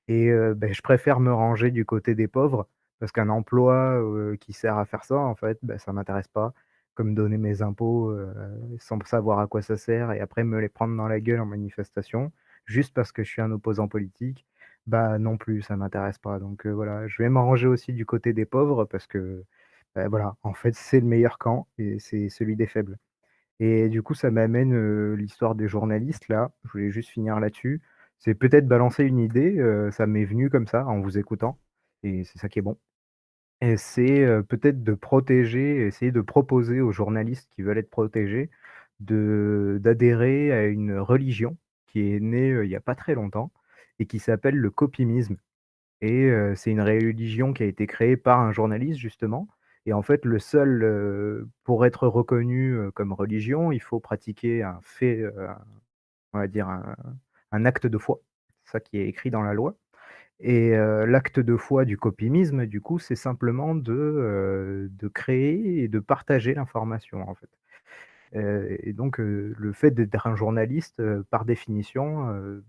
Et 0.07 0.29
euh, 0.31 0.53
ben, 0.55 0.73
je 0.73 0.81
préfère 0.81 1.19
me 1.19 1.33
ranger 1.33 1.71
du 1.71 1.85
côté 1.85 2.15
des 2.15 2.27
pauvres, 2.27 2.67
parce 2.99 3.11
qu'un 3.11 3.29
emploi 3.29 3.75
euh, 4.01 4.37
qui 4.37 4.53
sert 4.53 4.77
à 4.77 4.85
faire 4.85 5.03
ça, 5.05 5.17
en 5.17 5.35
fait, 5.35 5.59
ben, 5.63 5.77
ça 5.79 5.93
m'intéresse 5.93 6.27
pas. 6.29 6.53
Comme 6.95 7.15
donner 7.15 7.37
mes 7.37 7.61
impôts 7.61 8.11
euh, 8.11 8.33
sans 8.79 8.99
savoir 9.05 9.39
à 9.39 9.47
quoi 9.47 9.61
ça 9.61 9.77
sert 9.77 10.11
et 10.13 10.21
après 10.21 10.43
me 10.45 10.59
les 10.61 10.69
prendre 10.69 10.95
dans 10.97 11.07
la 11.09 11.19
gueule 11.19 11.41
en 11.41 11.45
manifestation, 11.45 12.31
juste 12.65 12.93
parce 12.93 13.11
que 13.11 13.23
je 13.23 13.29
suis 13.29 13.41
un 13.41 13.51
opposant 13.51 13.87
politique, 13.87 14.45
bah 14.87 15.17
non 15.19 15.37
plus, 15.37 15.61
ça 15.61 15.75
m'intéresse 15.77 16.19
pas. 16.19 16.39
Donc 16.39 16.67
voilà, 16.67 17.07
je 17.07 17.23
vais 17.23 17.29
m'arranger 17.29 17.67
aussi 17.67 17.93
du 17.93 18.05
côté 18.05 18.33
des 18.33 18.45
pauvres 18.45 18.85
parce 18.85 19.07
que 19.07 19.43
bah, 19.95 20.07
voilà, 20.09 20.35
en 20.43 20.53
fait, 20.53 20.75
c'est 20.75 20.99
le 20.99 21.07
meilleur 21.07 21.37
camp 21.37 21.67
et 21.77 21.99
c'est 21.99 22.29
celui 22.29 22.55
des 22.55 22.67
faibles. 22.67 22.97
Et 23.59 23.89
du 23.89 24.01
coup, 24.03 24.13
ça 24.15 24.31
m'amène 24.31 25.13
l'histoire 25.15 25.55
des 25.55 25.67
journalistes 25.67 26.27
là. 26.29 26.51
Je 26.65 26.71
voulais 26.71 26.91
juste 26.91 27.09
finir 27.09 27.39
là-dessus. 27.39 27.81
C'est 28.19 28.35
peut-être 28.35 28.67
balancer 28.67 29.03
une 29.05 29.19
idée, 29.19 29.61
ça 29.91 30.07
m'est 30.07 30.25
venu 30.25 30.49
comme 30.49 30.67
ça 30.67 30.85
en 30.87 31.01
vous 31.01 31.17
écoutant, 31.17 31.59
et 32.03 32.23
c'est 32.23 32.39
ça 32.39 32.49
qui 32.49 32.59
est 32.59 32.61
bon. 32.61 32.77
Et 33.61 33.77
c'est 33.77 34.25
peut-être 34.49 34.83
de 34.83 34.93
protéger, 34.93 35.85
essayer 35.87 36.11
de 36.11 36.21
proposer 36.21 36.81
aux 36.81 36.91
journalistes 36.91 37.49
qui 37.51 37.61
veulent 37.61 37.77
être 37.77 37.89
protégés 37.89 38.49
d'adhérer 38.99 40.51
à 40.53 40.65
une 40.65 40.97
religion 40.97 41.57
qui 41.95 42.11
est 42.11 42.19
euh, 42.19 42.65
il 42.65 42.67
n'y 42.67 42.75
a 42.75 42.81
pas 42.81 42.95
très 42.95 43.15
longtemps 43.15 43.51
et 43.99 44.05
qui 44.05 44.19
s'appelle 44.19 44.57
le 44.57 44.69
copimisme. 44.69 45.37
Et 46.01 46.29
c'est 46.55 46.69
une 46.71 46.81
religion 46.81 47.53
qui 47.53 47.63
a 47.63 47.65
été 47.65 47.87
créée 47.87 48.17
par 48.17 48.41
un 48.41 48.51
journaliste 48.51 48.99
justement. 48.99 49.47
Et 49.85 49.93
en 49.93 50.01
fait, 50.01 50.25
le 50.25 50.39
seul 50.39 51.47
pour 51.63 51.85
être 51.85 52.07
reconnu 52.07 52.77
comme 52.93 53.13
religion, 53.13 53.71
il 53.71 53.81
faut 53.81 54.01
pratiquer 54.01 54.61
un 54.61 54.77
fait, 54.81 55.23
on 56.33 56.39
va 56.39 56.47
dire 56.47 56.67
un, 57.51 57.65
acte 57.65 57.87
de 57.87 57.97
foi. 57.97 58.19
Ça 58.65 58.81
qui 58.81 58.97
est 58.97 59.07
écrit 59.07 59.31
dans 59.31 59.41
la 59.41 59.53
loi. 59.53 59.77
Et 60.41 60.71
l'acte 60.71 61.39
de 61.39 61.55
foi 61.55 61.85
du 61.85 61.97
copimisme, 61.97 62.65
du 62.65 62.81
coup, 62.81 62.99
c'est 62.99 63.15
simplement 63.15 63.73
de, 63.73 64.89
de 64.91 65.07
créer 65.07 65.83
et 65.83 65.87
de 65.87 65.99
partager 65.99 66.53
l'information, 66.53 67.27
en 67.27 67.35
fait. 67.35 67.49
Euh, 68.35 68.75
et 68.81 68.93
donc, 68.93 69.19
euh, 69.19 69.55
le 69.57 69.73
fait 69.73 69.91
d'être 69.91 70.27
un 70.27 70.35
journaliste, 70.35 70.99
euh, 70.99 71.23
par 71.29 71.45
définition, 71.45 72.27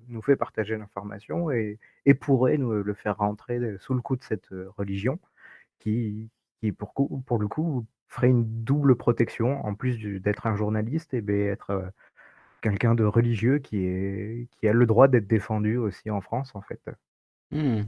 nous 0.09 0.23
fait 0.23 0.36
partager 0.36 0.77
l'information 0.77 1.51
et, 1.51 1.78
et 2.05 2.15
pourrait 2.15 2.59
nous 2.59 2.73
le 2.83 2.95
faire 2.95 3.17
rentrer 3.19 3.61
sous 3.81 3.95
le 3.95 4.01
coup 4.01 4.17
de 4.17 4.23
cette 4.25 4.49
religion 4.77 5.19
qui, 5.81 6.31
qui 6.61 6.73
pour, 6.73 6.95
coup- 6.95 7.23
pour 7.27 7.39
le 7.39 7.49
coup, 7.49 7.86
ferait 8.09 8.28
une 8.28 8.45
double 8.65 8.97
protection, 8.97 9.65
en 9.67 9.75
plus 9.75 9.99
d'être 10.20 10.47
un 10.47 10.57
journaliste, 10.57 11.15
et 11.15 11.20
bien 11.20 11.47
être 11.47 11.91
quelqu'un 12.62 12.95
de 12.95 13.05
religieux 13.05 13.59
qui, 13.59 13.85
est, 13.85 14.49
qui 14.53 14.69
a 14.69 14.73
le 14.73 14.86
droit 14.86 15.09
d'être 15.09 15.27
défendu 15.27 15.77
aussi 15.77 16.11
en 16.11 16.20
France, 16.20 16.53
en 16.55 16.62
fait. 16.62 16.81
Hmm. 17.51 17.83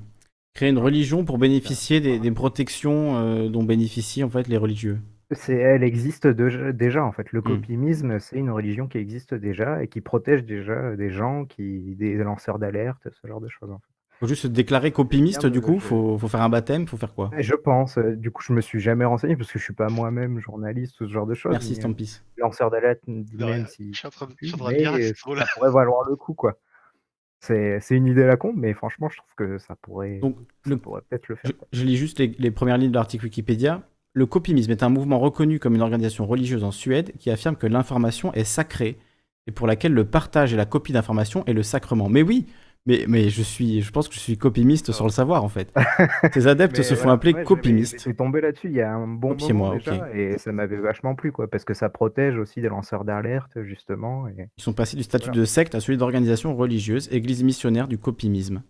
Créer 0.55 0.71
une 0.71 0.79
religion 0.79 1.25
pour 1.25 1.39
bénéficier 1.39 2.01
des, 2.01 2.19
des 2.19 2.33
protections 2.33 3.17
euh, 3.17 3.49
dont 3.49 3.63
bénéficient 3.63 4.25
en 4.25 4.31
fait 4.31 4.49
les 4.49 4.57
religieux. 4.57 4.99
C'est, 5.33 5.57
elle 5.57 5.83
existe 5.83 6.27
de- 6.27 6.71
déjà, 6.73 7.05
en 7.05 7.13
fait. 7.13 7.31
Le 7.33 7.41
Hmm. 7.41 7.45
copimisme, 7.61 8.19
c'est 8.19 8.37
une 8.37 8.51
religion 8.51 8.87
qui 8.89 8.99
existe 8.99 9.35
déjà 9.35 9.83
et 9.83 9.89
qui 9.89 10.01
protège 10.01 10.45
déjà 10.45 10.97
des 10.97 11.11
gens, 11.11 11.45
qui, 11.45 11.95
des 11.97 12.15
lanceurs 12.15 12.59
d'alerte, 12.59 13.07
ce 13.13 13.27
genre 13.27 13.41
de 13.41 13.49
choses. 13.49 13.71
En 13.71 13.79
fait. 13.79 13.93
Faut 14.21 14.27
juste 14.27 14.43
se 14.43 14.49
déclarer 14.49 14.91
copimiste 14.91 15.47
du 15.47 15.59
euh, 15.59 15.61
coup, 15.61 15.75
je- 15.75 15.85
faut, 15.87 16.19
faut 16.19 16.29
faire 16.29 16.41
un 16.43 16.49
baptême, 16.49 16.89
faut 16.89 16.97
faire 16.97 17.15
quoi? 17.15 17.31
Et 17.39 17.43
Je 17.43 17.55
pense, 17.55 17.99
euh, 17.99 18.17
du 18.17 18.31
coup, 18.31 18.43
je 18.43 18.53
me 18.53 18.61
suis 18.61 18.81
jamais 18.81 19.05
renseigné 19.05 19.37
parce 19.37 19.53
que 19.53 19.59
je 19.59 19.65
suis 19.65 19.75
pas 19.75 19.89
moi-même 19.89 20.41
journaliste 20.41 21.01
ou 21.03 21.07
ce 21.07 21.13
genre 21.13 21.27
de 21.27 21.35
choses. 21.35 21.53
Merci 21.53 21.73
mais, 21.73 21.79
euh, 21.79 21.81
Stampis. 21.83 22.21
lanceur 22.39 22.71
d'alerte, 22.71 23.01
même 23.07 23.27
rien, 23.37 23.67
si 23.67 23.93
je 23.93 23.99
suis 23.99 24.07
en 24.09 24.11
train 24.11 24.27
de- 24.27 24.33
je 24.33 24.37
je 24.41 24.47
suis 24.47 24.55
en 24.55 24.57
suis, 24.57 24.65
train 24.65 24.73
de 24.73 24.77
lire 24.79 24.93
mais 24.93 25.05
à 25.05 25.09
ce 25.15 25.15
ça 25.15 25.47
pourrait 25.55 25.71
valoir 25.71 26.09
le 26.09 26.17
coup, 26.17 26.35
quoi. 26.35 26.59
C'est, 27.41 27.79
une 27.91 28.07
idée 28.07 28.25
à 28.25 28.27
la 28.27 28.37
con, 28.37 28.53
mais 28.57 28.73
franchement, 28.75 29.09
je 29.09 29.19
trouve 29.19 29.35
que 29.37 29.59
ça 29.59 29.77
pourrait, 29.77 30.19
Donc, 30.19 30.37
ça 30.65 30.71
le- 30.71 30.79
pourrait 30.79 31.03
peut-être 31.09 31.29
le 31.29 31.37
Je, 31.37 31.41
faire. 31.53 31.57
je 31.73 31.85
lis 31.85 31.97
juste 31.97 32.19
les, 32.19 32.35
les 32.39 32.51
premières 32.51 32.79
lignes 32.79 32.91
de 32.91 32.97
l'article 32.97 33.27
Wikipédia. 33.27 33.87
Le 34.19 34.27
copimisme 34.27 34.73
est 34.73 34.83
un 34.83 34.89
mouvement 34.89 35.21
reconnu 35.21 35.61
comme 35.61 35.77
une 35.77 35.81
organisation 35.81 36.27
religieuse 36.27 36.65
en 36.65 36.73
Suède 36.73 37.13
qui 37.21 37.31
affirme 37.31 37.55
que 37.55 37.69
l'information 37.69 38.33
est 38.33 38.43
sacrée 38.43 38.99
et 39.47 39.53
pour 39.53 39.69
laquelle 39.69 39.93
le 39.93 40.07
partage 40.07 40.53
et 40.53 40.57
la 40.57 40.65
copie 40.65 40.93
d'informations 40.93 41.45
est 41.47 41.53
le 41.53 41.63
sacrement. 41.63 42.09
Mais 42.09 42.23
oui, 42.23 42.49
mais, 42.85 43.05
mais 43.07 43.29
je, 43.29 43.43
suis, 43.43 43.81
je 43.81 43.93
pense 43.93 44.09
que 44.09 44.15
je 44.15 44.19
suis 44.19 44.37
copimiste 44.37 44.91
sans 44.91 45.05
le 45.05 45.13
savoir 45.13 45.45
en 45.45 45.49
fait. 45.49 45.73
Ces 46.35 46.49
adeptes 46.49 46.83
se 46.83 46.95
font 46.95 47.03
voilà, 47.03 47.13
appeler 47.13 47.33
ouais, 47.33 47.45
copimistes. 47.45 48.01
J'étais 48.01 48.15
tombé 48.15 48.41
là-dessus 48.41 48.67
il 48.67 48.75
y 48.75 48.83
a 48.83 48.93
un 48.93 49.07
bon 49.07 49.37
moment 49.37 49.77
déjà, 49.77 50.13
et 50.13 50.37
ça 50.37 50.51
m'avait 50.51 50.79
vachement 50.79 51.15
plu, 51.15 51.31
quoi, 51.31 51.47
parce 51.47 51.65
que 51.65 51.73
ça 51.73 51.89
protège 51.89 52.39
aussi 52.39 52.61
des 52.61 52.69
lanceurs 52.69 53.05
d'alerte, 53.05 53.63
justement. 53.63 54.27
Et... 54.27 54.49
Ils 54.59 54.65
sont 54.65 54.73
passés 54.73 54.97
du 54.97 55.05
statut 55.05 55.27
Voilà. 55.27 55.43
de 55.43 55.45
secte 55.45 55.77
à 55.77 55.81
celui 55.81 55.97
d'organisation 55.97 56.57
religieuse, 56.57 57.09
église 57.13 57.45
missionnaire 57.45 57.87
du 57.87 57.99
copimisme. 57.99 58.63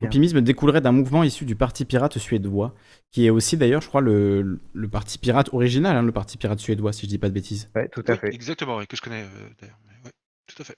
Copimisme 0.00 0.40
découlerait 0.40 0.80
d'un 0.80 0.92
mouvement 0.92 1.24
issu 1.24 1.44
du 1.44 1.56
parti 1.56 1.84
pirate 1.84 2.18
suédois, 2.18 2.74
qui 3.10 3.26
est 3.26 3.30
aussi 3.30 3.56
d'ailleurs, 3.56 3.80
je 3.82 3.88
crois, 3.88 4.00
le, 4.00 4.60
le 4.72 4.88
parti 4.88 5.18
pirate 5.18 5.50
original, 5.52 5.96
hein, 5.96 6.02
le 6.02 6.12
parti 6.12 6.38
pirate 6.38 6.60
suédois, 6.60 6.92
si 6.92 7.02
je 7.02 7.08
dis 7.08 7.18
pas 7.18 7.28
de 7.28 7.34
bêtises. 7.34 7.68
Ouais, 7.74 7.88
tout 7.88 8.04
à 8.06 8.12
Oui, 8.12 8.18
fait. 8.18 8.32
exactement, 8.34 8.76
oui, 8.76 8.86
que 8.86 8.96
je 8.96 9.02
connais 9.02 9.22
euh, 9.22 9.48
d'ailleurs. 9.60 9.78
ouais, 10.04 10.10
tout 10.46 10.62
à 10.62 10.64
fait. 10.64 10.76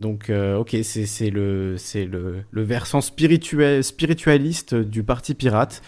Donc, 0.00 0.30
euh, 0.30 0.56
ok, 0.56 0.76
c'est 0.82 1.30
le, 1.30 1.76
c'est 1.76 2.04
le, 2.06 2.44
le 2.50 2.62
versant 2.62 3.00
spirituel, 3.00 3.84
spiritualiste 3.84 4.74
du 4.74 5.04
parti 5.04 5.34
pirate. 5.34 5.82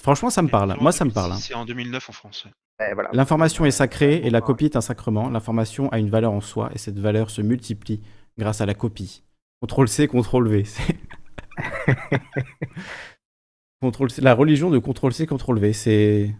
Franchement, 0.00 0.30
ça 0.30 0.40
me 0.42 0.48
parle. 0.48 0.76
Moi, 0.80 0.92
ça 0.92 1.04
me 1.04 1.10
parle. 1.10 1.32
hein. 1.32 1.36
C'est 1.38 1.54
en 1.54 1.64
2009 1.64 2.08
en 2.08 2.12
France. 2.12 2.46
voilà. 2.78 3.10
L'information 3.12 3.66
est 3.66 3.70
sacrée 3.72 4.22
et 4.24 4.30
la 4.30 4.40
copie 4.40 4.64
est 4.66 4.76
un 4.76 4.80
sacrement. 4.80 5.28
L'information 5.28 5.88
a 5.90 5.98
une 5.98 6.08
valeur 6.10 6.32
en 6.32 6.40
soi 6.40 6.70
et 6.74 6.78
cette 6.78 6.98
valeur 6.98 7.28
se 7.30 7.42
multiplie 7.42 8.00
grâce 8.38 8.60
à 8.60 8.66
la 8.66 8.74
copie. 8.74 9.22
Contrôle 9.60 9.88
C, 9.88 10.08
contrôle 10.08 10.48
V. 10.48 10.64
La 14.18 14.34
religion 14.34 14.70
de 14.70 14.78
contrôle 14.78 15.12
C, 15.12 15.26
contrôle 15.26 15.58
V, 15.58 15.72
c'est 15.72 16.32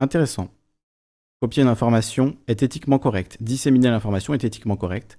intéressant. 0.00 0.48
Copier 1.42 1.62
une 1.62 1.68
information 1.68 2.38
est 2.46 2.62
éthiquement 2.62 2.98
correct. 2.98 3.36
Disséminer 3.42 3.90
l'information 3.90 4.32
est 4.32 4.44
éthiquement 4.44 4.76
correct. 4.76 5.18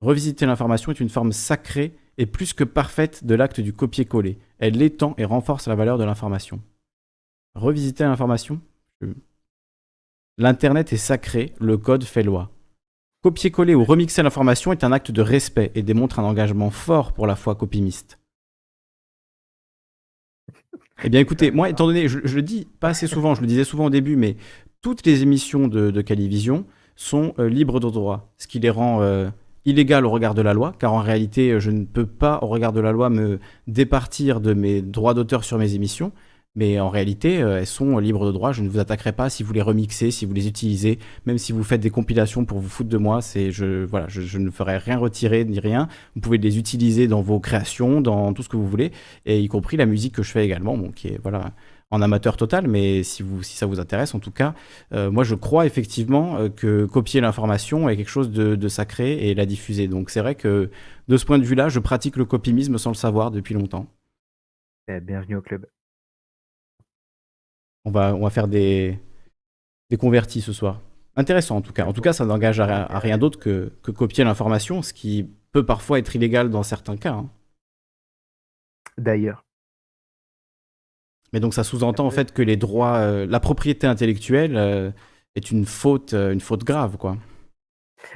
Revisiter 0.00 0.46
l'information 0.46 0.92
est 0.92 1.00
une 1.00 1.10
forme 1.10 1.32
sacrée 1.32 1.94
et 2.16 2.24
plus 2.24 2.54
que 2.54 2.64
parfaite 2.64 3.24
de 3.24 3.34
l'acte 3.34 3.60
du 3.60 3.74
copier-coller. 3.74 4.38
Elle 4.58 4.80
étend 4.80 5.14
et 5.18 5.26
renforce 5.26 5.68
la 5.68 5.74
valeur 5.74 5.98
de 5.98 6.04
l'information. 6.04 6.62
Revisiter 7.54 8.04
l'information 8.04 8.62
L'Internet 10.38 10.94
est 10.94 10.98
sacré, 10.98 11.52
le 11.58 11.76
code 11.76 12.04
fait 12.04 12.22
loi. 12.22 12.50
Copier-coller 13.22 13.74
ou 13.74 13.84
remixer 13.84 14.22
l'information 14.22 14.72
est 14.72 14.84
un 14.84 14.92
acte 14.92 15.10
de 15.10 15.20
respect 15.20 15.72
et 15.74 15.82
démontre 15.82 16.20
un 16.20 16.24
engagement 16.24 16.70
fort 16.70 17.12
pour 17.12 17.26
la 17.26 17.36
foi 17.36 17.54
copimiste. 17.54 18.18
Eh 21.04 21.10
bien 21.10 21.20
écoutez, 21.20 21.50
moi 21.50 21.68
étant 21.68 21.86
donné, 21.86 22.08
je, 22.08 22.18
le 22.18 22.42
dis 22.42 22.66
pas 22.80 22.88
assez 22.88 23.06
souvent, 23.06 23.34
je 23.34 23.42
le 23.42 23.46
disais 23.46 23.64
souvent 23.64 23.86
au 23.86 23.90
début, 23.90 24.16
mais 24.16 24.36
toutes 24.80 25.04
les 25.04 25.22
émissions 25.22 25.68
de, 25.68 25.90
de 25.90 26.00
Calivision 26.00 26.64
sont 26.94 27.34
euh, 27.38 27.48
libres 27.50 27.80
de 27.80 27.90
droit, 27.90 28.32
ce 28.38 28.46
qui 28.46 28.60
les 28.60 28.70
rend 28.70 29.02
euh, 29.02 29.28
illégales 29.66 30.06
au 30.06 30.10
regard 30.10 30.34
de 30.34 30.40
la 30.40 30.54
loi, 30.54 30.74
car 30.78 30.94
en 30.94 31.00
réalité, 31.00 31.50
euh, 31.50 31.60
je 31.60 31.70
ne 31.70 31.84
peux 31.84 32.06
pas, 32.06 32.38
au 32.40 32.46
regard 32.46 32.72
de 32.72 32.80
la 32.80 32.92
loi, 32.92 33.10
me 33.10 33.38
départir 33.66 34.40
de 34.40 34.54
mes 34.54 34.80
droits 34.80 35.12
d'auteur 35.12 35.44
sur 35.44 35.58
mes 35.58 35.74
émissions. 35.74 36.12
Mais 36.56 36.80
en 36.80 36.88
réalité, 36.88 37.42
euh, 37.42 37.58
elles 37.60 37.66
sont 37.66 37.98
libres 37.98 38.26
de 38.26 38.32
droit. 38.32 38.52
Je 38.52 38.62
ne 38.62 38.68
vous 38.68 38.78
attaquerai 38.78 39.12
pas 39.12 39.28
si 39.28 39.42
vous 39.42 39.52
les 39.52 39.60
remixez, 39.60 40.10
si 40.10 40.24
vous 40.24 40.32
les 40.32 40.48
utilisez, 40.48 40.98
même 41.26 41.36
si 41.36 41.52
vous 41.52 41.62
faites 41.62 41.82
des 41.82 41.90
compilations 41.90 42.46
pour 42.46 42.58
vous 42.58 42.68
foutre 42.68 42.88
de 42.88 42.96
moi. 42.96 43.20
C'est, 43.20 43.52
je, 43.52 43.84
voilà, 43.84 44.06
je, 44.08 44.38
ne 44.38 44.50
ferai 44.50 44.78
rien 44.78 44.96
retirer 44.96 45.44
ni 45.44 45.60
rien. 45.60 45.88
Vous 46.14 46.22
pouvez 46.22 46.38
les 46.38 46.58
utiliser 46.58 47.08
dans 47.08 47.20
vos 47.20 47.38
créations, 47.40 48.00
dans 48.00 48.32
tout 48.32 48.42
ce 48.42 48.48
que 48.48 48.56
vous 48.56 48.66
voulez, 48.66 48.90
et 49.26 49.38
y 49.40 49.48
compris 49.48 49.76
la 49.76 49.86
musique 49.86 50.14
que 50.14 50.22
je 50.22 50.30
fais 50.30 50.44
également, 50.44 50.76
qui 50.94 51.08
est 51.08 51.20
voilà 51.22 51.52
en 51.90 52.00
amateur 52.02 52.36
total. 52.38 52.68
Mais 52.68 53.02
si 53.02 53.22
vous, 53.22 53.42
si 53.42 53.56
ça 53.56 53.66
vous 53.66 53.78
intéresse, 53.78 54.14
en 54.14 54.18
tout 54.18 54.30
cas, 54.30 54.54
euh, 54.92 55.10
moi 55.10 55.24
je 55.24 55.34
crois 55.34 55.66
effectivement 55.66 56.38
euh, 56.38 56.48
que 56.48 56.86
copier 56.86 57.20
l'information 57.20 57.88
est 57.90 57.96
quelque 57.98 58.08
chose 58.08 58.30
de, 58.30 58.56
de 58.56 58.68
sacré 58.68 59.28
et 59.28 59.34
la 59.34 59.44
diffuser. 59.44 59.88
Donc 59.88 60.08
c'est 60.08 60.20
vrai 60.20 60.34
que 60.34 60.70
de 61.08 61.16
ce 61.16 61.26
point 61.26 61.38
de 61.38 61.44
vue-là, 61.44 61.68
je 61.68 61.80
pratique 61.80 62.16
le 62.16 62.24
copimisme 62.24 62.78
sans 62.78 62.90
le 62.90 62.96
savoir 62.96 63.30
depuis 63.30 63.54
longtemps. 63.54 63.86
Eh, 64.88 65.00
bienvenue 65.00 65.36
au 65.36 65.42
club. 65.42 65.66
On 67.86 67.90
va, 67.90 68.14
on 68.14 68.20
va 68.24 68.30
faire 68.30 68.48
des, 68.48 68.98
des 69.90 69.96
convertis 69.96 70.40
ce 70.42 70.52
soir. 70.52 70.80
Intéressant 71.14 71.56
en 71.56 71.62
tout 71.62 71.72
cas. 71.72 71.86
En 71.86 71.92
tout 71.94 72.02
cas, 72.02 72.12
ça 72.12 72.26
n'engage 72.26 72.60
à, 72.60 72.84
à 72.84 72.98
rien 72.98 73.16
d'autre 73.16 73.38
que, 73.38 73.72
que 73.82 73.90
copier 73.90 74.24
l'information, 74.24 74.82
ce 74.82 74.92
qui 74.92 75.30
peut 75.52 75.64
parfois 75.64 75.98
être 75.98 76.14
illégal 76.14 76.50
dans 76.50 76.62
certains 76.62 76.96
cas. 76.98 77.12
hein. 77.14 77.30
D'ailleurs. 78.98 79.44
Mais 81.32 81.40
donc 81.40 81.54
ça 81.54 81.64
sous-entend 81.64 82.06
en 82.06 82.10
fait 82.10 82.32
que 82.32 82.42
les 82.42 82.56
droits, 82.56 82.96
euh, 82.98 83.26
la 83.26 83.40
propriété 83.40 83.86
intellectuelle 83.86 84.56
euh, 84.56 84.90
est 85.34 85.50
une 85.50 85.64
faute, 85.66 86.12
euh, 86.14 86.32
une 86.32 86.40
faute 86.40 86.64
grave, 86.64 86.96
quoi. 86.98 87.16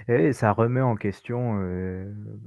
Et 0.09 0.33
ça 0.33 0.53
remet 0.53 0.81
en 0.81 0.95
question 0.95 1.59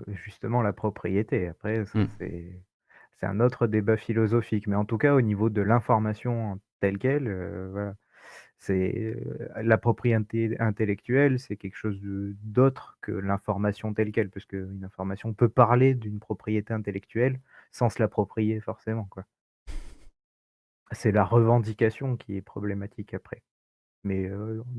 justement 0.07 0.61
la 0.61 0.71
propriété. 0.71 1.47
Après, 1.47 1.83
ça, 1.85 1.99
Mm. 1.99 2.07
c'est 2.19 3.25
un 3.25 3.39
autre 3.39 3.67
débat 3.67 3.97
philosophique. 3.97 4.67
Mais 4.67 4.75
en 4.75 4.85
tout 4.85 4.97
cas, 4.97 5.13
au 5.13 5.21
niveau 5.21 5.49
de 5.49 5.61
l'information 5.61 6.59
telle 6.83 6.97
quelle, 6.97 7.31
voilà, 7.71 7.95
c'est 8.57 9.15
la 9.55 9.77
propriété 9.77 10.59
intellectuelle, 10.59 11.39
c'est 11.39 11.55
quelque 11.55 11.77
chose 11.77 11.97
d'autre 12.01 12.97
que 12.99 13.13
l'information 13.13 13.93
telle 13.93 14.11
quelle, 14.11 14.29
parce 14.29 14.45
qu'une 14.45 14.83
information 14.83 15.33
peut 15.33 15.47
parler 15.47 15.93
d'une 15.95 16.19
propriété 16.19 16.73
intellectuelle 16.73 17.39
sans 17.71 17.89
se 17.89 18.01
l'approprier 18.01 18.59
forcément, 18.59 19.05
quoi. 19.05 19.23
C'est 20.91 21.13
la 21.13 21.23
revendication 21.23 22.17
qui 22.17 22.35
est 22.35 22.41
problématique 22.41 23.13
après. 23.13 23.43
Mais 24.03 24.29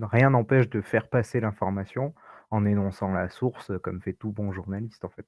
rien 0.02 0.28
n'empêche 0.28 0.68
de 0.68 0.82
faire 0.82 1.08
passer 1.08 1.40
l'information 1.40 2.14
en 2.50 2.66
énonçant 2.66 3.12
la 3.12 3.30
source, 3.30 3.72
comme 3.82 4.02
fait 4.02 4.12
tout 4.12 4.30
bon 4.30 4.52
journaliste, 4.52 5.06
en 5.06 5.08
fait. 5.08 5.26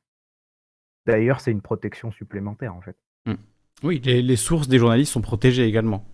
D'ailleurs, 1.06 1.40
c'est 1.40 1.52
une 1.52 1.62
protection 1.62 2.10
supplémentaire, 2.10 2.74
en 2.74 2.82
fait. 2.82 2.96
Mm. 3.24 3.34
Oui, 3.82 4.00
les 4.00 4.36
sources 4.36 4.68
des 4.68 4.78
journalistes 4.78 5.12
sont 5.12 5.22
protégées 5.22 5.64
également. 5.64 6.04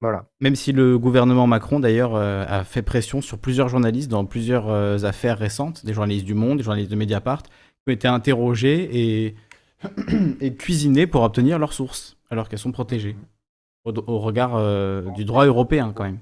Voilà. 0.00 0.26
Même 0.40 0.54
si 0.54 0.72
le 0.72 0.98
gouvernement 0.98 1.46
Macron, 1.46 1.80
d'ailleurs, 1.80 2.14
euh, 2.14 2.44
a 2.46 2.64
fait 2.64 2.82
pression 2.82 3.20
sur 3.22 3.38
plusieurs 3.38 3.68
journalistes 3.68 4.10
dans 4.10 4.24
plusieurs 4.26 4.68
euh, 4.68 4.98
affaires 5.04 5.38
récentes, 5.38 5.84
des 5.86 5.94
journalistes 5.94 6.26
du 6.26 6.34
Monde, 6.34 6.58
des 6.58 6.64
journalistes 6.64 6.90
de 6.90 6.96
Mediapart, 6.96 7.42
qui 7.42 7.50
ont 7.88 7.92
été 7.92 8.06
interrogés 8.08 8.88
et, 8.92 9.34
et 10.40 10.54
cuisinés 10.56 11.06
pour 11.06 11.22
obtenir 11.22 11.58
leurs 11.58 11.72
sources, 11.72 12.16
alors 12.30 12.48
qu'elles 12.48 12.58
sont 12.58 12.72
protégées, 12.72 13.16
au, 13.84 13.92
au 14.06 14.18
regard 14.18 14.56
euh, 14.56 15.02
du 15.12 15.24
droit 15.24 15.46
européen 15.46 15.92
quand 15.94 16.04
même. 16.04 16.18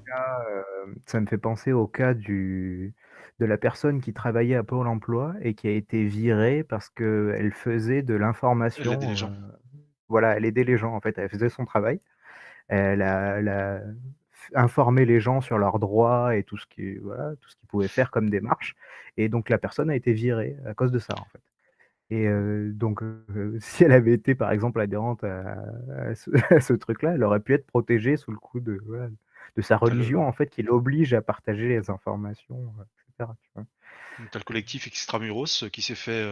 Ça 1.05 1.19
me 1.19 1.25
fait 1.25 1.37
penser 1.37 1.71
au 1.73 1.87
cas 1.87 2.13
du, 2.13 2.93
de 3.39 3.45
la 3.45 3.57
personne 3.57 3.99
qui 4.01 4.13
travaillait 4.13 4.55
à 4.55 4.63
Pôle 4.63 4.87
emploi 4.87 5.33
et 5.41 5.53
qui 5.55 5.67
a 5.67 5.71
été 5.71 6.05
virée 6.05 6.63
parce 6.63 6.89
qu'elle 6.89 7.51
faisait 7.53 8.01
de 8.01 8.13
l'information. 8.13 8.83
Elle 8.85 8.93
aidait 8.93 9.07
les 9.07 9.15
gens. 9.15 9.29
euh, 9.31 9.51
voilà, 10.07 10.37
elle 10.37 10.45
aidait 10.45 10.63
les 10.63 10.77
gens, 10.77 10.93
en 10.93 11.01
fait. 11.01 11.17
Elle 11.17 11.29
faisait 11.29 11.49
son 11.49 11.65
travail. 11.65 11.99
Elle 12.67 13.01
a, 13.01 13.81
informé 14.55 15.05
les 15.05 15.19
gens 15.19 15.41
sur 15.41 15.57
leurs 15.57 15.79
droits 15.79 16.35
et 16.35 16.43
tout 16.43 16.57
ce 16.57 16.65
qui, 16.67 16.95
voilà, 16.97 17.31
tout 17.41 17.49
ce 17.49 17.55
qu'ils 17.55 17.67
pouvaient 17.67 17.87
faire 17.87 18.11
comme 18.11 18.29
démarche. 18.29 18.75
Et 19.17 19.29
donc, 19.29 19.49
la 19.49 19.57
personne 19.57 19.89
a 19.89 19.95
été 19.95 20.13
virée 20.13 20.57
à 20.65 20.73
cause 20.73 20.91
de 20.91 20.99
ça, 20.99 21.13
en 21.19 21.25
fait. 21.25 21.41
Et 22.09 22.27
euh, 22.27 22.71
donc, 22.73 23.01
euh, 23.01 23.57
si 23.61 23.83
elle 23.83 23.93
avait 23.93 24.13
été, 24.13 24.35
par 24.35 24.51
exemple, 24.51 24.79
adhérente 24.79 25.23
à, 25.23 25.57
à 26.49 26.59
ce, 26.59 26.73
truc-là, 26.73 27.13
elle 27.15 27.23
aurait 27.23 27.39
pu 27.39 27.53
être 27.53 27.65
protégée 27.65 28.17
sous 28.17 28.31
le 28.31 28.37
coup 28.37 28.59
de, 28.59 28.79
voilà, 28.85 29.07
de 29.55 29.61
sa 29.61 29.77
religion, 29.77 30.25
en 30.27 30.31
fait, 30.31 30.49
qui 30.49 30.63
l'oblige 30.63 31.13
à 31.13 31.21
partager 31.21 31.67
les 31.67 31.89
informations, 31.89 32.73
euh, 32.79 32.83
etc. 33.23 33.31
tu 33.41 33.49
vois. 33.55 33.65
Le 34.19 34.43
collectif 34.43 34.87
Extramuros 34.87 35.63
euh, 35.63 35.69
qui 35.69 35.81
s'est 35.81 35.95
fait, 35.95 36.23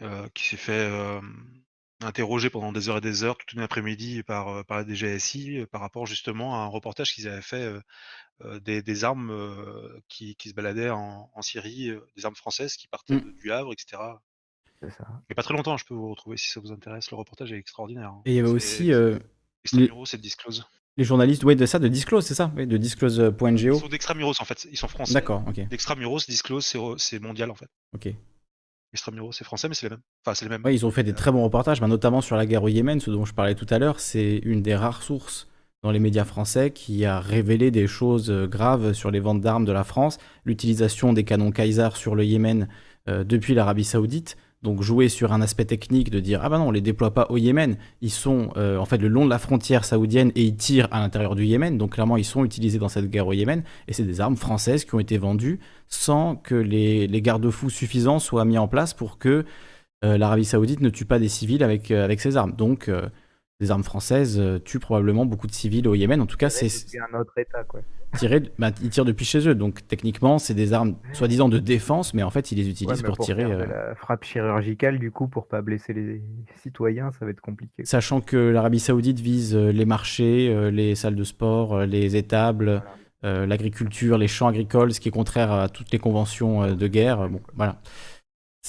euh, 0.00 0.28
qui 0.34 0.48
s'est 0.48 0.56
fait 0.56 1.20
interroger 2.02 2.50
pendant 2.50 2.72
des 2.72 2.88
heures 2.88 2.98
et 2.98 3.00
des 3.00 3.24
heures, 3.24 3.36
toute 3.38 3.52
une 3.52 3.60
après-midi 3.60 4.22
par, 4.22 4.48
euh, 4.48 4.62
par 4.62 4.78
la 4.78 4.84
DGSI 4.86 5.58
euh, 5.60 5.66
par 5.66 5.80
rapport 5.80 6.06
justement 6.06 6.54
à 6.54 6.58
un 6.58 6.66
reportage 6.66 7.12
qu'ils 7.14 7.26
avaient 7.28 7.42
fait 7.42 7.72
euh, 8.44 8.60
des, 8.60 8.82
des 8.82 9.04
armes 9.04 9.30
euh, 9.30 9.98
qui, 10.08 10.36
qui 10.36 10.48
se 10.50 10.54
baladaient 10.54 10.90
en, 10.90 11.30
en 11.34 11.42
Syrie, 11.42 11.90
euh, 11.90 12.00
des 12.16 12.24
armes 12.24 12.36
françaises 12.36 12.76
qui 12.76 12.86
partaient 12.86 13.16
Mm. 13.16 13.20
de- 13.24 13.32
du 13.32 13.50
Havre, 13.52 13.72
etc. 13.72 14.00
C'est 14.80 14.90
ça. 14.90 15.06
Il 15.08 15.12
n'y 15.30 15.32
a 15.32 15.34
pas 15.34 15.42
très 15.42 15.54
longtemps, 15.54 15.76
je 15.76 15.84
peux 15.84 15.94
vous 15.94 16.08
retrouver 16.10 16.36
si 16.36 16.48
ça 16.50 16.60
vous 16.60 16.70
intéresse. 16.70 17.10
Le 17.10 17.16
reportage 17.16 17.50
est 17.52 17.56
extraordinaire. 17.58 18.10
hein. 18.10 18.22
Et 18.26 18.32
il 18.32 18.36
y 18.36 18.38
avait 18.38 18.48
aussi 18.48 18.92
euh, 18.92 19.18
les, 19.72 19.82
Extramuros 19.82 20.14
et 20.14 20.18
Disclose. 20.18 20.64
les 20.96 21.02
journalistes 21.04 21.42
ouais, 21.42 21.56
de 21.56 21.66
ça, 21.66 21.80
de 21.80 21.88
Disclose, 21.88 22.24
c'est 22.24 22.34
ça? 22.34 22.52
Oui, 22.56 22.64
De 22.64 22.76
Ils 22.76 22.78
disclose.go. 22.78 23.74
sont 23.80 23.88
d'Extramuros 23.88 24.34
en 24.40 24.44
fait, 24.44 24.68
ils 24.70 24.76
sont 24.78 24.86
français. 24.86 25.14
D'accord, 25.14 25.42
ok. 25.48 25.66
D'Extramuros, 25.66 26.20
Disclose, 26.28 26.64
c'est 26.64 26.78
c'est 26.98 27.18
mondial 27.18 27.50
en 27.50 27.56
fait. 27.56 27.68
Ok. 27.92 28.08
Extramuros, 28.92 29.32
c'est 29.32 29.44
français, 29.44 29.68
mais 29.68 29.74
c'est 29.74 29.86
les 29.86 29.90
mêmes. 29.90 30.02
Enfin, 30.24 30.34
c'est 30.34 30.46
les 30.46 30.50
mêmes. 30.50 30.62
Ouais, 30.64 30.74
ils 30.74 30.86
ont 30.86 30.90
fait 30.90 31.02
des 31.02 31.12
très 31.12 31.30
bons 31.30 31.42
reportages, 31.42 31.80
notamment 31.82 32.20
sur 32.20 32.36
la 32.36 32.46
guerre 32.46 32.62
au 32.62 32.68
Yémen, 32.68 33.00
ce 33.00 33.10
dont 33.10 33.24
je 33.24 33.34
parlais 33.34 33.54
tout 33.54 33.66
à 33.68 33.78
l'heure. 33.78 34.00
C'est 34.00 34.40
une 34.44 34.62
des 34.62 34.74
rares 34.74 35.02
sources 35.02 35.48
dans 35.82 35.90
les 35.90 35.98
médias 35.98 36.24
français 36.24 36.70
qui 36.70 37.04
a 37.04 37.20
révélé 37.20 37.70
des 37.70 37.86
choses 37.86 38.30
euh, 38.30 38.46
graves 38.46 38.94
sur 38.94 39.10
les 39.10 39.20
ventes 39.20 39.40
d'armes 39.40 39.64
de 39.64 39.72
la 39.72 39.84
France, 39.84 40.18
l'utilisation 40.44 41.12
des 41.12 41.24
canons 41.24 41.52
Kaiser 41.52 41.90
sur 41.94 42.14
le 42.14 42.24
Yémen 42.24 42.68
euh, 43.08 43.24
depuis 43.24 43.54
l'Arabie 43.54 43.84
Saoudite. 43.84 44.36
Donc 44.62 44.82
jouer 44.82 45.08
sur 45.08 45.32
un 45.32 45.40
aspect 45.40 45.64
technique 45.64 46.10
de 46.10 46.18
dire 46.18 46.40
ah 46.42 46.48
bah 46.48 46.58
non 46.58 46.68
on 46.68 46.70
les 46.72 46.80
déploie 46.80 47.14
pas 47.14 47.26
au 47.30 47.36
Yémen, 47.36 47.76
ils 48.00 48.10
sont 48.10 48.50
euh, 48.56 48.76
en 48.76 48.86
fait 48.86 48.98
le 48.98 49.06
long 49.06 49.24
de 49.24 49.30
la 49.30 49.38
frontière 49.38 49.84
saoudienne 49.84 50.32
et 50.34 50.42
ils 50.42 50.56
tirent 50.56 50.88
à 50.90 50.98
l'intérieur 50.98 51.36
du 51.36 51.44
Yémen, 51.44 51.78
donc 51.78 51.92
clairement 51.92 52.16
ils 52.16 52.24
sont 52.24 52.44
utilisés 52.44 52.78
dans 52.78 52.88
cette 52.88 53.08
guerre 53.08 53.28
au 53.28 53.32
Yémen. 53.32 53.62
Et 53.86 53.92
c'est 53.92 54.02
des 54.02 54.20
armes 54.20 54.36
françaises 54.36 54.84
qui 54.84 54.94
ont 54.96 55.00
été 55.00 55.16
vendues 55.16 55.60
sans 55.86 56.34
que 56.34 56.56
les, 56.56 57.08
garde-fous 57.22 57.70
suffisants 57.70 58.18
soient 58.18 58.44
mis 58.44 58.58
en 58.58 58.66
place 58.66 58.94
pour 58.94 59.18
que 59.18 59.44
euh, 60.04 60.18
l'Arabie 60.18 60.44
Saoudite 60.44 60.80
ne 60.80 60.90
tue 60.90 61.04
pas 61.04 61.20
des 61.20 61.28
civils 61.28 61.62
avec, 61.62 61.90
euh, 61.92 62.04
avec 62.04 62.20
ses 62.20 62.36
armes. 62.36 62.52
Donc, 62.52 62.90
les 63.60 63.70
armes 63.70 63.82
françaises 63.82 64.38
euh, 64.38 64.58
tuent 64.58 64.78
probablement 64.78 65.26
beaucoup 65.26 65.46
de 65.46 65.52
civils 65.52 65.88
au 65.88 65.94
Yémen. 65.94 66.20
En 66.20 66.26
tout 66.26 66.36
cas, 66.36 66.48
c'est 66.50 66.66
un 67.12 67.18
autre 67.18 67.36
état, 67.38 67.64
quoi. 67.64 67.80
tiré, 68.16 68.40
de- 68.40 68.50
bah, 68.58 68.70
ils 68.82 68.90
tirent 68.90 69.04
depuis 69.04 69.24
chez 69.24 69.48
eux. 69.48 69.54
Donc, 69.54 69.86
techniquement, 69.88 70.38
c'est 70.38 70.54
des 70.54 70.72
armes 70.72 70.94
soi-disant 71.12 71.48
de 71.48 71.58
défense, 71.58 72.14
mais 72.14 72.22
en 72.22 72.30
fait, 72.30 72.52
ils 72.52 72.56
les 72.56 72.68
utilisent 72.68 73.02
pour, 73.02 73.16
pour 73.16 73.24
tirer. 73.24 73.46
faire 73.46 73.58
de 73.58 73.62
euh, 73.64 73.88
la 73.88 73.94
frappe 73.96 74.24
chirurgicale, 74.24 74.98
du 75.00 75.10
coup, 75.10 75.26
pour 75.26 75.48
pas 75.48 75.60
blesser 75.60 75.92
les 75.92 76.22
citoyens, 76.62 77.10
ça 77.18 77.24
va 77.24 77.32
être 77.32 77.40
compliqué. 77.40 77.84
Sachant 77.84 78.20
que 78.20 78.36
l'Arabie 78.36 78.80
Saoudite 78.80 79.18
vise 79.18 79.56
euh, 79.56 79.72
les 79.72 79.84
marchés, 79.84 80.70
les 80.70 80.94
salles 80.94 81.16
de 81.16 81.24
sport, 81.24 81.80
les 81.80 82.14
étables, 82.16 82.82
euh, 83.24 83.44
l'agriculture, 83.44 84.18
les 84.18 84.28
champs 84.28 84.46
agricoles, 84.46 84.94
ce 84.94 85.00
qui 85.00 85.08
est 85.08 85.12
contraire 85.12 85.50
à 85.50 85.68
toutes 85.68 85.90
les 85.90 85.98
conventions 85.98 86.74
de 86.74 86.86
guerre. 86.86 87.28
Bon, 87.28 87.40
voilà. 87.56 87.80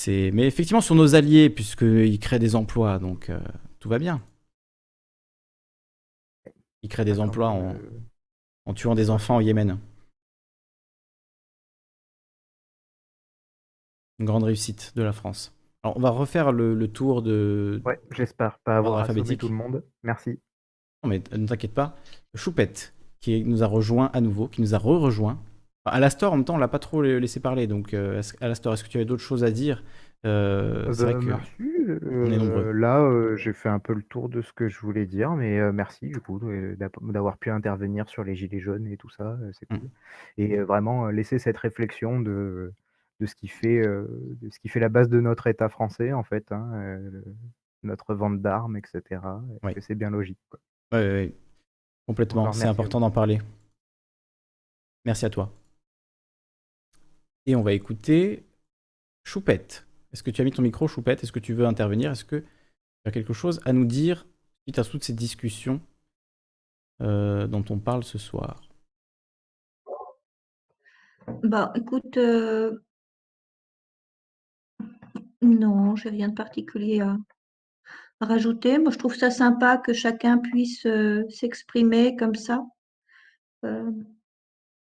Mais 0.08 0.48
effectivement, 0.48 0.82
sur 0.82 0.96
nos 0.96 1.14
alliés, 1.14 1.50
puisqu'ils 1.52 2.20
créent 2.20 2.40
des 2.40 2.56
emplois, 2.56 2.98
donc 3.00 3.30
euh, 3.30 3.38
tout 3.80 3.90
va 3.90 4.00
bien. 4.00 4.22
Ils 6.82 6.90
créent 6.90 7.06
des 7.06 7.20
emplois 7.20 7.50
en, 7.50 7.76
en 8.66 8.74
tuant 8.74 8.96
des 8.96 9.10
enfants 9.10 9.38
au 9.38 9.42
Yémen. 9.42 9.80
Une 14.20 14.26
grande 14.26 14.44
réussite 14.44 14.94
de 14.96 15.04
la 15.04 15.14
France. 15.14 15.56
Alors, 15.84 15.96
on 15.96 16.02
va 16.02 16.10
refaire 16.10 16.52
le, 16.52 16.74
le 16.76 16.88
tour 16.90 17.22
de. 17.22 17.82
Ouais, 17.86 18.00
j'espère 18.12 18.60
pas 18.60 18.78
avoir 18.78 19.00
alphabétique. 19.00 19.40
tout 19.40 19.48
le 19.48 19.56
monde. 19.56 19.84
Merci. 20.04 20.40
Non, 21.04 21.10
mais 21.10 21.24
ne 21.32 21.48
t'inquiète 21.48 21.74
pas. 21.74 21.96
Choupette, 22.36 22.94
qui 23.22 23.46
nous 23.46 23.64
a 23.64 23.68
rejoint 23.68 24.10
à 24.14 24.20
nouveau, 24.20 24.50
qui 24.50 24.62
nous 24.62 24.76
a 24.76 24.78
re-rejoint. 24.78 25.42
Alastor, 25.86 26.34
en 26.34 26.36
même 26.36 26.46
temps, 26.46 26.56
on 26.56 26.60
l'a 26.60 26.68
pas 26.68 26.80
trop 26.80 27.02
laissé 27.02 27.40
parler. 27.40 27.66
Donc, 27.66 27.94
euh, 27.94 28.22
Alastor, 28.42 28.74
est-ce 28.74 28.84
que 28.84 28.90
tu 28.90 28.98
avais 28.98 29.06
d'autres 29.06 29.24
choses 29.24 29.44
à 29.44 29.52
dire 29.52 29.84
Euh, 30.26 30.92
C'est 30.92 31.04
Euh, 31.04 31.06
vrai 31.06 31.14
que 31.14 31.26
merci. 31.26 31.54
on 32.12 32.26
est 32.32 32.38
nombreux. 32.38 32.66
Euh, 32.66 32.72
là, 32.74 33.00
euh, 33.02 33.36
j'ai 33.38 33.54
fait 33.54 33.70
un 33.70 33.80
peu 33.80 33.94
le 33.94 34.04
tour 34.04 34.28
de 34.30 34.42
ce 34.42 34.52
que 34.52 34.68
je 34.68 34.78
voulais 34.80 35.06
dire, 35.06 35.32
mais 35.32 35.60
euh, 35.60 35.72
merci 35.72 36.08
du 36.10 36.20
coup 36.20 36.40
d'avoir 36.42 37.38
pu 37.38 37.50
intervenir 37.52 38.10
sur 38.10 38.24
les 38.24 38.36
gilets 38.36 38.60
jaunes 38.60 38.86
et 38.88 38.98
tout 38.98 39.10
ça, 39.10 39.38
c'est 39.54 39.70
Mm. 39.72 39.80
cool. 39.80 39.90
Et 40.38 40.58
vraiment 40.58 41.08
laisser 41.10 41.40
cette 41.40 41.58
réflexion 41.58 42.20
de, 42.20 42.74
de 43.22 43.26
ce 43.26 43.34
qui 43.36 43.48
fait, 43.48 43.82
de 43.82 44.50
ce 44.52 44.60
qui 44.60 44.68
fait 44.68 44.80
la 44.82 44.90
base 44.90 45.08
de 45.10 45.22
notre 45.22 45.48
État 45.48 45.70
français, 45.70 46.12
en 46.12 46.24
fait, 46.24 46.52
hein, 46.52 47.00
notre 47.84 48.14
vente 48.14 48.42
d'armes, 48.42 48.76
etc. 48.76 49.22
Oui. 49.64 49.72
c'est 49.80 49.96
bien 49.96 50.10
logique. 50.10 50.40
Quoi? 50.50 50.60
Ouais, 50.92 51.08
ouais. 51.12 51.34
Complètement, 52.08 52.52
c'est 52.52 52.66
important 52.68 53.00
d'en 53.00 53.12
parler. 53.12 53.40
Merci 55.06 55.26
à 55.26 55.30
toi. 55.30 55.54
Et 57.46 57.56
on 57.56 57.62
va 57.62 57.72
écouter 57.74 58.44
Choupette. 59.24 59.86
Est-ce 60.12 60.24
que 60.24 60.32
tu 60.32 60.42
as 60.42 60.44
mis 60.44 60.52
ton 60.52 60.62
micro, 60.62 60.88
Choupette? 60.88 61.24
Est-ce 61.24 61.32
que 61.32 61.40
tu 61.40 61.54
veux 61.54 61.66
intervenir? 61.66 62.12
Est-ce 62.12 62.26
que 62.26 62.38
tu 62.38 62.46
as 63.06 63.12
quelque 63.12 63.34
chose 63.34 63.62
à 63.66 63.74
nous 63.74 63.86
dire 63.86 64.26
suite 64.64 64.80
à 64.80 64.84
toutes 64.84 65.04
ces 65.04 65.14
discussions 65.14 65.82
euh, 67.02 67.48
dont 67.48 67.64
on 67.70 67.80
parle 67.80 68.04
ce 68.04 68.18
soir? 68.18 68.62
Bah, 71.44 71.72
écoute, 71.76 72.18
euh, 72.18 72.80
non, 75.42 75.96
j'ai 75.96 76.10
rien 76.10 76.30
de 76.30 76.34
particulier 76.34 77.02
à, 77.02 77.18
rajouter. 78.22 78.80
Moi, 78.80 78.92
je 78.92 78.98
trouve 78.98 79.16
ça 79.16 79.32
sympa 79.32 79.78
que 79.78 79.94
chacun 79.94 80.40
puisse 80.40 80.86
euh, 80.86 81.24
s'exprimer 81.30 82.16
comme 82.16 82.36
ça. 82.36 82.66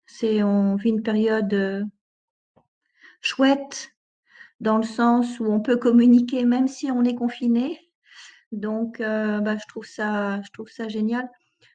C'est, 0.05 0.43
on 0.43 0.75
vit 0.75 0.89
une 0.89 1.03
période 1.03 1.89
chouette 3.21 3.90
dans 4.61 4.77
le 4.77 4.83
sens 4.83 5.39
où 5.39 5.45
on 5.45 5.59
peut 5.59 5.75
communiquer 5.75 6.45
même 6.45 6.67
si 6.67 6.89
on 6.91 7.03
est 7.03 7.15
confiné. 7.15 7.91
Donc, 8.51 9.01
euh, 9.01 9.39
bah, 9.39 9.57
je 9.57 9.65
trouve 9.67 9.85
ça, 9.85 10.41
je 10.43 10.51
trouve 10.51 10.69
ça 10.69 10.87
génial. 10.87 11.29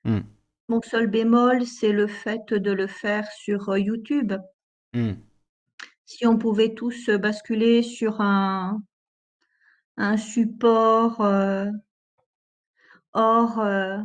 Hmm. 0.05 0.21
Mon 0.69 0.81
seul 0.83 1.09
bémol, 1.09 1.67
c'est 1.67 1.93
le 1.93 2.07
fait 2.07 2.53
de 2.53 2.71
le 2.71 2.87
faire 2.87 3.31
sur 3.33 3.71
euh, 3.71 3.79
YouTube. 3.79 4.35
Hmm. 4.95 5.15
Si 6.05 6.27
on 6.27 6.39
pouvait 6.39 6.75
tous 6.75 7.09
euh, 7.09 7.19
basculer 7.19 7.83
sur 7.83 8.21
un, 8.21 8.81
un 9.97 10.17
support 10.17 11.21
euh, 11.23 11.67
hors, 13.15 13.59
euh, 13.59 13.99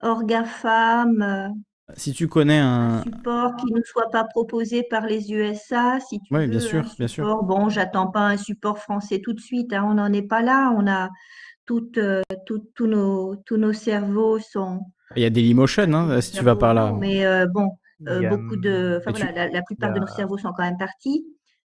hors 0.00 0.24
GAFAM, 0.24 1.54
Si 1.96 2.12
tu 2.12 2.28
connais 2.28 2.58
un... 2.58 3.02
support 3.04 3.56
qui 3.56 3.72
ne 3.72 3.80
soit 3.82 4.10
pas 4.10 4.24
proposé 4.24 4.82
par 4.82 5.06
les 5.06 5.32
USA, 5.32 6.00
si 6.00 6.20
tu 6.20 6.34
Oui, 6.34 6.46
veux, 6.46 6.50
bien 6.50 6.58
un 6.58 6.60
sûr, 6.60 6.82
bien 6.98 7.08
sûr. 7.08 7.24
support, 7.24 7.44
bon, 7.44 7.68
j'attends 7.68 8.06
pas 8.08 8.20
un 8.26 8.36
support 8.36 8.78
français 8.78 9.20
tout 9.20 9.32
de 9.32 9.40
suite, 9.40 9.72
hein, 9.72 9.84
on 9.88 9.94
n'en 9.94 10.12
est 10.12 10.22
pas 10.26 10.42
là, 10.42 10.72
on 10.76 10.86
a 10.86 11.08
toutes, 11.66 11.98
euh, 11.98 12.22
tout- 12.46 12.66
tous 12.74 12.86
nos, 12.86 13.36
tous 13.46 13.56
nos 13.56 13.72
cerveaux 13.72 14.38
sont 14.38 14.80
Il 15.16 15.22
y 15.22 15.24
a 15.24 15.30
Dailymotion, 15.30 15.92
hein, 15.92 16.20
si 16.20 16.32
tu 16.32 16.44
vas 16.44 16.56
par 16.56 16.74
là. 16.74 16.92
mais 16.98 17.24
euh, 17.26 17.46
bon, 17.46 17.70
euh, 18.08 18.22
a, 18.22 18.30
beaucoup 18.30 18.56
de, 18.56 18.98
enfin 19.00 19.12
tu- 19.12 19.20
voilà, 19.20 19.32
la, 19.32 19.48
la 19.48 19.62
plupart 19.62 19.92
de 19.92 20.00
nos 20.00 20.06
cerveaux 20.06 20.38
sont 20.38 20.52
quand 20.52 20.62
même 20.64 20.78
partis. 20.78 21.26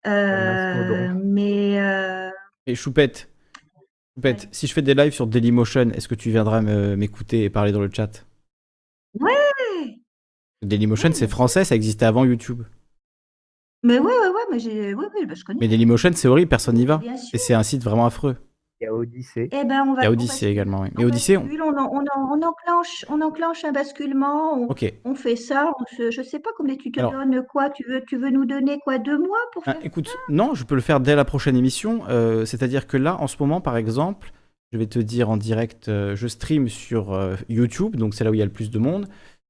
Euh, 0.06 1.14
mais 1.24 1.80
euh, 1.80 2.30
Et 2.66 2.74
Choupette, 2.74 3.28
Choupette, 4.16 4.48
si 4.52 4.66
je 4.66 4.72
fais 4.74 4.82
des 4.82 4.94
lives 4.94 5.12
sur 5.12 5.26
Dailymotion, 5.26 5.90
est-ce 5.90 6.08
que 6.08 6.14
tu 6.14 6.30
viendras 6.30 6.60
m'écouter 6.62 7.44
et 7.44 7.50
parler 7.50 7.72
dans 7.72 7.80
le 7.80 7.90
chat? 7.92 8.24
Ouais, 9.20 9.32
Dailymotion, 10.64 11.10
c'est 11.12 11.28
français, 11.28 11.64
ça 11.64 11.74
existait 11.74 12.06
avant 12.06 12.24
YouTube. 12.24 12.62
mais 13.82 13.98
ouais, 13.98 14.04
ouais, 14.04 14.12
ouais, 14.28 14.42
mais 14.50 14.58
j'ai, 14.58 14.94
oui, 14.94 15.04
oui, 15.14 15.26
bah, 15.26 15.34
je 15.34 15.44
connais. 15.44 15.58
Mais 15.60 15.68
Dailymotion, 15.68 16.10
c'est 16.14 16.28
horrible, 16.28 16.48
personne 16.48 16.76
n'y 16.76 16.86
va. 16.86 17.00
Et 17.32 17.38
c'est 17.38 17.54
un 17.54 17.62
site 17.62 17.82
vraiment 17.82 18.06
affreux. 18.06 18.36
Il 18.80 18.84
y 18.84 18.86
a 18.88 18.92
Odyssée. 18.94 19.48
Eh 19.52 19.64
ben, 19.64 19.84
on 19.86 19.94
va, 19.94 20.02
Il 20.02 20.04
y 20.04 20.06
a 20.06 20.10
on 20.10 20.14
bascule, 20.16 20.48
également, 20.48 20.80
oui. 20.80 20.88
on 20.96 20.98
Mais 20.98 21.04
Odyssey, 21.04 21.36
on... 21.36 21.42
bascule, 21.42 21.62
on, 21.62 21.76
en- 21.78 21.90
on, 21.92 21.98
en- 22.00 22.36
on 22.38 22.42
enclenche, 22.42 23.04
on 23.08 23.20
enclenche 23.20 23.64
un 23.64 23.70
basculement, 23.72 24.54
on, 24.54 24.66
Ok. 24.66 24.92
on 25.04 25.14
fait 25.14 25.36
ça, 25.36 25.72
on 25.78 25.96
se, 25.96 26.10
je 26.10 26.22
sais 26.22 26.40
pas 26.40 26.50
combien 26.56 26.74
tu 26.76 26.90
te 26.90 26.98
Alors- 26.98 27.12
donnes 27.12 27.44
quoi, 27.50 27.70
tu 27.70 27.84
veux, 27.88 28.02
tu 28.06 28.16
veux 28.16 28.30
nous 28.30 28.44
donner 28.46 28.78
quoi, 28.80 28.98
deux 28.98 29.16
mois 29.16 29.38
pour 29.52 29.62
Ah, 29.66 29.74
faire 29.74 29.80
écoute, 29.84 30.08
non, 30.28 30.54
je 30.54 30.64
peux 30.64 30.74
le 30.74 30.80
faire 30.80 30.98
dès 31.00 31.14
la 31.14 31.24
prochaine 31.24 31.56
émission. 31.56 32.02
euh, 32.08 32.44
C'est-à-dire 32.46 32.86
que 32.88 32.96
là, 32.96 33.16
en 33.20 33.26
ce 33.28 33.36
moment, 33.38 33.60
par 33.60 33.76
exemple, 33.76 34.32
je 34.72 34.78
vais 34.78 34.86
te 34.86 34.98
dire 34.98 35.30
en 35.30 35.36
direct, 35.36 35.88
euh, 35.88 36.16
je 36.16 36.26
stream 36.26 36.68
sur 36.68 37.12
euh, 37.14 37.36
YouTube, 37.48 37.94
donc 37.94 38.14
c'est 38.14 38.24
là 38.24 38.30
où 38.30 38.34
il 38.34 38.38
y 38.38 38.42
a 38.42 38.46
le 38.46 38.50
plus 38.52 38.70
de 38.72 38.78
monde. 38.80 39.06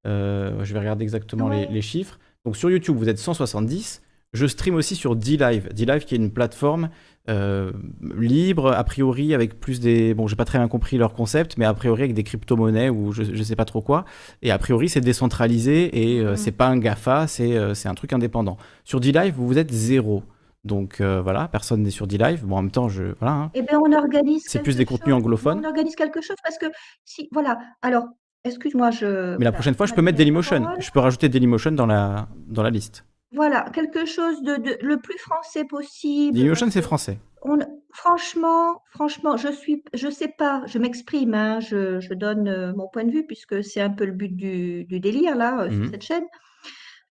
Euh, 0.07 0.65
je 0.65 0.73
vais 0.73 0.79
regarder 0.81 1.03
exactement 1.03 1.49
les, 1.49 1.61
Ouais. 1.61 1.69
les 1.71 1.83
chiffres. 1.83 2.19
Donc 2.45 2.57
sur 2.57 2.71
YouTube, 2.71 2.97
vous 2.97 3.09
êtes 3.09 3.19
170. 3.19 4.03
Je 4.33 4.47
stream 4.47 4.75
aussi 4.75 4.97
sur 4.97 5.15
D-Live. 5.15 5.69
D-Live 5.73 6.05
qui 6.05 6.15
est 6.15 6.19
une 6.19 6.33
plateforme 6.33 6.91
euh, 7.31 7.71
libre, 8.17 8.73
a 8.73 8.83
priori 8.85 9.33
avec 9.33 9.61
plus 9.61 9.79
des... 9.81 10.13
Bon, 10.13 10.27
j'ai 10.27 10.35
pas 10.37 10.45
très 10.45 10.59
bien 10.59 10.67
compris 10.69 10.99
leur 10.99 11.15
concept, 11.15 11.57
mais 11.57 11.65
a 11.65 11.73
priori 11.73 12.03
avec 12.03 12.15
des 12.15 12.25
crypto-monnaies 12.25 12.91
ou 12.91 13.13
je, 13.13 13.23
je 13.23 13.43
sais 13.45 13.55
pas 13.57 13.65
trop 13.65 13.81
quoi. 13.81 14.05
Et 14.43 14.51
a 14.51 14.59
priori, 14.59 14.89
c'est 14.89 15.01
décentralisé 15.01 16.15
et 16.17 16.21
euh, 16.21 16.31
Mhm. 16.33 16.37
c'est 16.37 16.53
pas 16.53 16.67
un 16.67 16.79
GAFA, 16.79 17.27
c'est 17.29 17.57
euh, 17.57 17.73
un 17.85 17.95
truc 17.95 18.13
indépendant. 18.13 18.57
Sur 18.85 18.99
D-Live, 19.01 19.35
vous, 19.37 19.57
êtes 19.57 19.73
zéro. 19.73 20.25
Donc 20.65 21.01
euh, 21.01 21.21
voilà, 21.23 21.47
personne 21.47 21.83
n'est 21.83 21.91
sur 21.91 22.07
D-Live. 22.09 22.45
Bon, 22.45 22.57
en 22.57 22.63
même 22.63 22.71
temps, 22.73 22.89
je... 22.89 23.15
Voilà, 23.21 23.35
hein. 23.37 23.51
Eh 23.55 23.63
bien, 23.63 23.79
on 23.79 23.93
organise 23.93 24.43
C'est 24.47 24.63
plus 24.63 24.77
des 24.77 24.85
contenus 24.85 25.15
anglophones. 25.15 25.61
On 25.65 25.69
organise 25.69 25.95
quelque 25.95 26.21
chose 26.21 26.37
parce 26.43 26.59
que 26.59 26.67
si, 27.05 27.29
voilà. 27.33 27.59
Alors, 27.83 28.05
excuse-moi, 28.45 28.91
je. 28.91 29.07
Mais 29.07 29.11
la 29.13 29.37
voilà, 29.37 29.53
prochaine 29.53 29.75
fois, 29.75 29.87
je 29.87 29.95
peux 29.95 30.03
mettre 30.03 30.19
Dailymotion. 30.19 30.67
Je 30.79 30.91
peux 30.91 31.01
rajouter 31.01 31.29
Dailymotion 31.29 31.73
dans 31.73 31.87
la, 31.87 32.29
dans 32.47 32.63
la 32.63 32.71
liste. 32.71 33.05
Voilà, 33.33 33.63
quelque 33.73 34.07
chose 34.07 34.43
de, 34.43 34.57
de- 34.57 34.79
le 34.81 34.99
plus 34.99 35.19
français 35.19 35.65
possible. 35.65 36.37
Dailymotion, 36.37 36.71
c'est 36.71 36.83
français. 36.83 37.19
on, 37.43 37.59
franchement, 37.93 38.83
franchement, 38.91 39.37
je 39.37 39.49
suis, 39.49 39.83
je 39.93 40.09
sais 40.09 40.29
pas, 40.39 40.63
je 40.67 40.79
m'exprime, 40.79 41.35
hein, 41.35 41.59
je, 41.61 41.99
je 42.01 42.15
donne 42.15 42.47
euh, 42.49 42.73
mon 42.75 42.87
point 42.89 43.05
de 43.05 43.11
vue 43.11 43.27
puisque 43.27 43.65
c'est 43.65 43.81
un 43.81 43.91
peu 43.91 44.05
le 44.05 44.13
but 44.13 44.35
du, 44.37 44.85
du 44.85 45.01
délire 45.01 45.35
là 45.37 45.63
euh, 45.63 45.69
Mhm. 45.71 45.83
sur 45.83 45.91
cette 45.91 46.03
chaîne. 46.03 46.25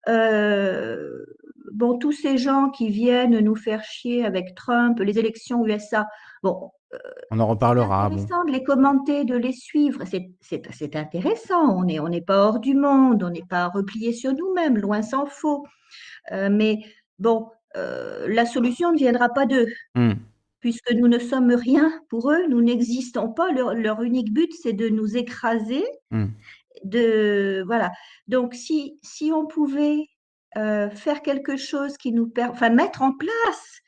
Euh, 0.09 1.25
bon, 1.73 1.99
tous 1.99 2.13
ces 2.13 2.37
gens 2.39 2.71
qui 2.71 2.89
viennent 2.91 3.39
nous 3.41 3.57
faire 3.57 3.83
chier 3.85 4.25
avec 4.25 4.55
Trump, 4.55 4.99
les 5.01 5.19
élections 5.19 5.65
USA, 5.67 6.07
bon, 6.43 6.71
On 7.31 7.41
en 7.41 7.47
reparlera. 7.47 8.09
Bon. 8.09 8.17
intéressant 8.17 8.45
de 8.45 8.53
les 8.53 8.63
commenter, 8.65 9.25
de 9.25 9.37
les 9.37 9.53
suivre. 9.53 10.03
C'est, 10.05 10.31
c'est, 10.41 10.63
c'est 10.73 10.97
intéressant. 10.97 11.77
On 11.77 11.85
n'est 11.85 12.01
on 12.01 12.09
n'est 12.09 12.21
pas 12.21 12.45
hors 12.47 12.61
du 12.61 12.75
monde, 12.75 13.23
on 13.23 13.31
n'est 13.31 13.47
pas 13.49 13.69
replié 13.69 14.13
sur 14.13 14.33
nous-mêmes, 14.35 14.77
loin 14.79 15.03
s'en 15.03 15.27
faut. 15.27 15.67
Euh, 16.33 16.49
mais 16.51 16.81
bon, 17.19 17.49
euh, 17.77 18.27
la 18.29 18.45
solution 18.47 18.93
ne 18.93 18.99
viendra 18.99 19.29
pas 19.31 19.47
d'eux, 19.47 19.69
Hmm. 19.95 20.13
puisque 20.61 20.93
nous 20.93 21.09
ne 21.09 21.19
sommes 21.19 21.53
rien 21.55 21.91
pour 22.11 22.31
eux, 22.31 22.47
nous 22.49 22.61
n'existons 22.61 23.29
pas. 23.33 23.51
Leur, 23.53 23.75
leur 23.75 24.03
unique 24.03 24.33
but, 24.33 24.51
c'est 24.63 24.73
de 24.75 24.89
nous 24.89 25.17
écraser. 25.17 25.85
Hmm. 26.11 26.27
De, 26.85 27.63
voilà. 27.67 27.93
Donc, 28.29 28.55
si, 28.55 28.99
si 29.03 29.31
on 29.33 29.47
pouvait 29.47 30.07
euh, 30.57 30.91
faire 30.91 31.23
quelque 31.23 31.57
chose 31.57 31.97
qui 31.97 32.13
nous 32.13 32.29
permet, 32.29 32.53
enfin, 32.53 32.71
mettre 32.71 33.03
en 33.03 33.13
place 33.13 33.81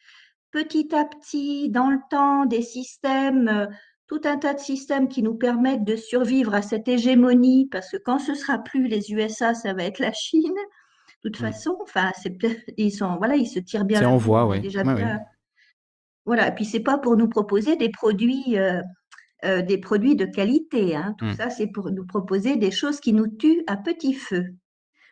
petit 0.55 0.95
à 0.95 1.05
petit, 1.05 1.69
dans 1.69 1.91
le 1.91 1.99
temps, 2.11 2.47
des 2.47 2.63
systèmes, 2.63 3.49
euh, 3.49 3.67
tout 4.07 4.21
un 4.25 4.37
tas 4.39 4.55
de 4.55 4.61
systèmes 4.61 5.09
qui 5.09 5.21
nous 5.23 5.35
permettent 5.35 5.83
de 5.85 5.97
survivre 5.97 6.55
à 6.55 6.63
cette 6.63 6.87
hégémonie, 6.87 7.69
parce 7.73 7.91
que 7.91 7.97
quand 7.97 8.21
ce 8.21 8.35
sera 8.35 8.59
plus 8.59 8.87
les 8.87 9.13
USA, 9.13 9.53
ça 9.53 9.75
va 9.75 9.83
être 9.83 9.99
la 9.99 10.13
Chine. 10.13 10.55
De 11.25 11.29
toute 11.31 11.39
façon, 11.39 11.77
enfin, 11.83 12.13
ils 12.77 12.93
sont, 12.93 13.17
voilà, 13.17 13.35
ils 13.35 13.49
se 13.49 13.59
tirent 13.59 13.85
bien 13.85 13.99
C'est 13.99 14.05
en 14.07 14.17
voie, 14.17 14.47
ouais. 14.47 14.61
déjà 14.61 14.83
Ouais, 14.85 14.95
bien. 14.95 15.21
Voilà, 16.25 16.49
et 16.49 16.55
puis 16.55 16.65
c'est 16.65 16.81
pas 16.81 16.99
pour 16.99 17.17
nous 17.17 17.29
proposer 17.29 17.77
des 17.77 17.89
produits, 17.89 18.57
euh, 18.57 18.81
euh, 19.45 19.61
des 19.63 19.79
produits 19.79 20.17
de 20.17 20.25
qualité, 20.27 20.95
hein. 20.95 21.15
Tout 21.19 21.27
Mm. 21.27 21.35
ça, 21.35 21.51
c'est 21.51 21.67
pour 21.67 21.91
nous 21.91 22.07
proposer 22.07 22.57
des 22.57 22.71
choses 22.71 23.01
qui 23.01 23.13
nous 23.13 23.27
tuent 23.27 23.65
à 23.67 23.77
petit 23.77 24.15
feu. 24.15 24.45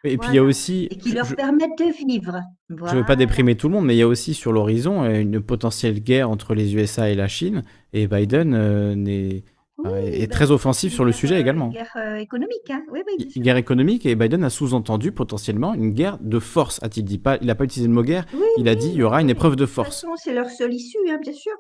Et 0.04 0.18
puis 0.18 0.28
il 0.30 0.34
y 0.34 0.38
a 0.38 0.42
aussi, 0.42 0.88
Et 0.90 0.96
qui 0.96 1.12
leur 1.12 1.24
je- 1.26 1.34
permettent 1.34 1.78
de 1.78 1.84
vivre. 2.06 2.40
je 2.68 2.74
veux 2.74 2.80
Voilà. 2.80 3.04
pas 3.04 3.16
déprimer 3.16 3.54
tout 3.56 3.68
le 3.68 3.74
monde, 3.74 3.86
mais 3.86 3.94
il 3.94 3.98
y 3.98 4.02
a 4.02 4.08
aussi 4.08 4.34
sur 4.34 4.52
l'horizon 4.52 5.04
euh, 5.04 5.20
une 5.20 5.40
potentielle 5.40 6.00
guerre 6.00 6.28
entre 6.30 6.54
les 6.54 6.74
USA 6.74 7.08
et 7.10 7.14
la 7.14 7.28
Chine. 7.28 7.62
Et 7.92 8.06
Biden 8.08 8.52
euh, 8.54 8.94
n'est- 8.96 9.44
euh, 9.86 9.96
est 9.98 10.26
bah, 10.26 10.32
très 10.34 10.50
offensif 10.50 10.92
sur 10.92 11.04
le 11.04 11.12
sujet 11.12 11.40
également. 11.40 11.68
guerre 11.68 11.92
euh, 11.96 12.16
économique, 12.16 12.68
hein. 12.70 12.82
Oui, 12.92 13.00
oui, 13.06 13.14
bien 13.16 13.26
Une 13.36 13.42
guerre 13.42 13.56
économique 13.56 14.04
et 14.06 14.14
Biden 14.16 14.42
a 14.44 14.50
sous-entendu 14.50 15.12
potentiellement 15.12 15.72
une 15.74 15.92
guerre 15.92 16.18
de 16.20 16.38
force, 16.40 16.80
a-t-il 16.82 17.04
dit. 17.04 17.18
Pas, 17.18 17.38
il 17.40 17.46
n'a 17.46 17.54
pas 17.54 17.64
utilisé 17.64 17.86
le 17.88 17.94
mot 17.94 18.02
guerre, 18.02 18.26
Oui, 18.34 18.40
il 18.58 18.68
a 18.68 18.74
dit 18.74 18.88
il 18.88 18.94
y 18.96 19.02
aura 19.04 19.20
une 19.22 19.30
épreuve 19.30 19.54
de 19.56 19.60
De 19.60 19.64
toute 19.66 19.74
force. 19.74 20.00
façon, 20.02 20.14
c'est 20.16 20.34
leur 20.34 20.50
seule 20.50 20.74
issue, 20.74 20.98
hein, 21.10 21.18
bien 21.22 21.32
sûr. 21.32 21.52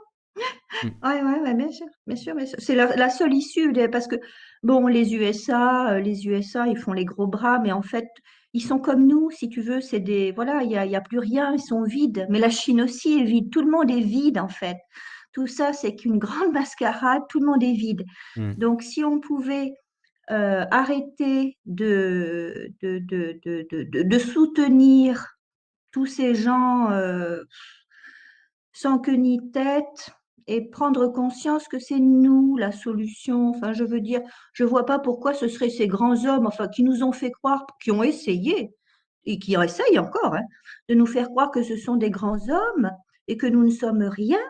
Mm. 0.82 0.88
Ouais, 1.06 1.22
ouais, 1.22 1.40
ouais, 1.42 1.54
bien 1.54 1.70
sûr, 1.70 1.86
bien 2.06 2.16
sûr, 2.16 2.34
sûr. 2.46 2.56
C'est 2.58 2.74
la 2.74 3.08
seule 3.10 3.34
issue, 3.34 3.72
de- 3.72 3.86
parce 3.86 4.06
que, 4.08 4.16
bon, 4.62 4.86
les 4.86 5.14
USA, 5.14 5.92
euh, 5.94 6.00
les 6.00 6.26
USA, 6.26 6.66
ils 6.66 6.78
font 6.78 6.92
les 6.92 7.04
gros 7.04 7.26
bras, 7.26 7.58
mais 7.58 7.72
en 7.72 7.82
fait, 7.82 8.08
ils 8.52 8.60
sont 8.62 8.78
comme 8.78 9.06
nous, 9.06 9.30
si 9.30 9.48
tu 9.48 9.60
veux, 9.62 9.80
c'est 9.80 10.00
des, 10.00 10.32
voilà, 10.32 10.62
il 10.62 10.70
y 10.70 10.76
a, 10.76 10.84
y 10.86 10.96
a 10.96 11.00
plus 11.00 11.18
rien, 11.18 11.52
ils 11.54 11.60
sont 11.60 11.82
vides. 11.84 12.26
Mais 12.30 12.38
la 12.38 12.50
Chine 12.50 12.82
aussi 12.82 13.18
est 13.20 13.24
vide, 13.24 13.50
tout 13.50 13.62
le 13.62 13.70
monde 13.70 13.90
est 13.90 14.00
vide, 14.00 14.38
en 14.38 14.48
fait. 14.48 14.76
Tout 15.32 15.46
ça, 15.46 15.72
c'est 15.72 15.94
qu'une 15.96 16.18
grande 16.18 16.52
mascarade, 16.52 17.22
tout 17.28 17.40
le 17.40 17.46
monde 17.46 17.62
est 17.62 17.72
vide. 17.72 18.04
Mm. 18.36 18.52
Donc, 18.54 18.82
si 18.82 19.04
on 19.04 19.20
pouvait 19.20 19.72
euh, 20.30 20.64
arrêter 20.70 21.58
de, 21.66 22.72
de, 22.80 22.98
de, 23.00 23.40
de, 23.44 23.66
de, 23.70 23.82
de- 23.90 24.02
de 24.02 24.18
soutenir 24.18 25.36
tous 25.90 26.06
ces 26.06 26.34
gens 26.34 26.90
euh, 26.90 27.42
sans 28.72 28.98
queue 28.98 29.14
ni 29.16 29.38
tête 29.52 30.10
et 30.46 30.68
prendre 30.68 31.08
conscience 31.08 31.68
que 31.68 31.78
c'est 31.78 31.98
nous 31.98 32.56
la 32.56 32.72
solution. 32.72 33.50
Enfin, 33.50 33.72
je 33.72 33.84
veux 33.84 34.00
dire, 34.00 34.20
je 34.52 34.64
vois 34.64 34.86
pas 34.86 34.98
pourquoi 34.98 35.34
ce 35.34 35.48
seraient 35.48 35.70
ces 35.70 35.86
grands 35.86 36.24
hommes, 36.26 36.46
enfin, 36.46 36.68
qui 36.68 36.82
nous 36.82 37.02
ont 37.02 37.12
fait 37.12 37.30
croire, 37.30 37.66
qui 37.82 37.90
ont 37.90 38.02
essayé 38.02 38.74
et 39.24 39.38
qui 39.38 39.54
essayent 39.54 39.98
encore, 39.98 40.34
hein, 40.34 40.44
de 40.88 40.94
nous 40.94 41.06
faire 41.06 41.28
croire 41.28 41.50
que 41.50 41.62
ce 41.62 41.76
sont 41.76 41.96
des 41.96 42.10
grands 42.10 42.48
hommes 42.48 42.90
et 43.28 43.36
que 43.36 43.46
nous 43.46 43.64
ne 43.64 43.70
sommes 43.70 44.02
rien. 44.02 44.40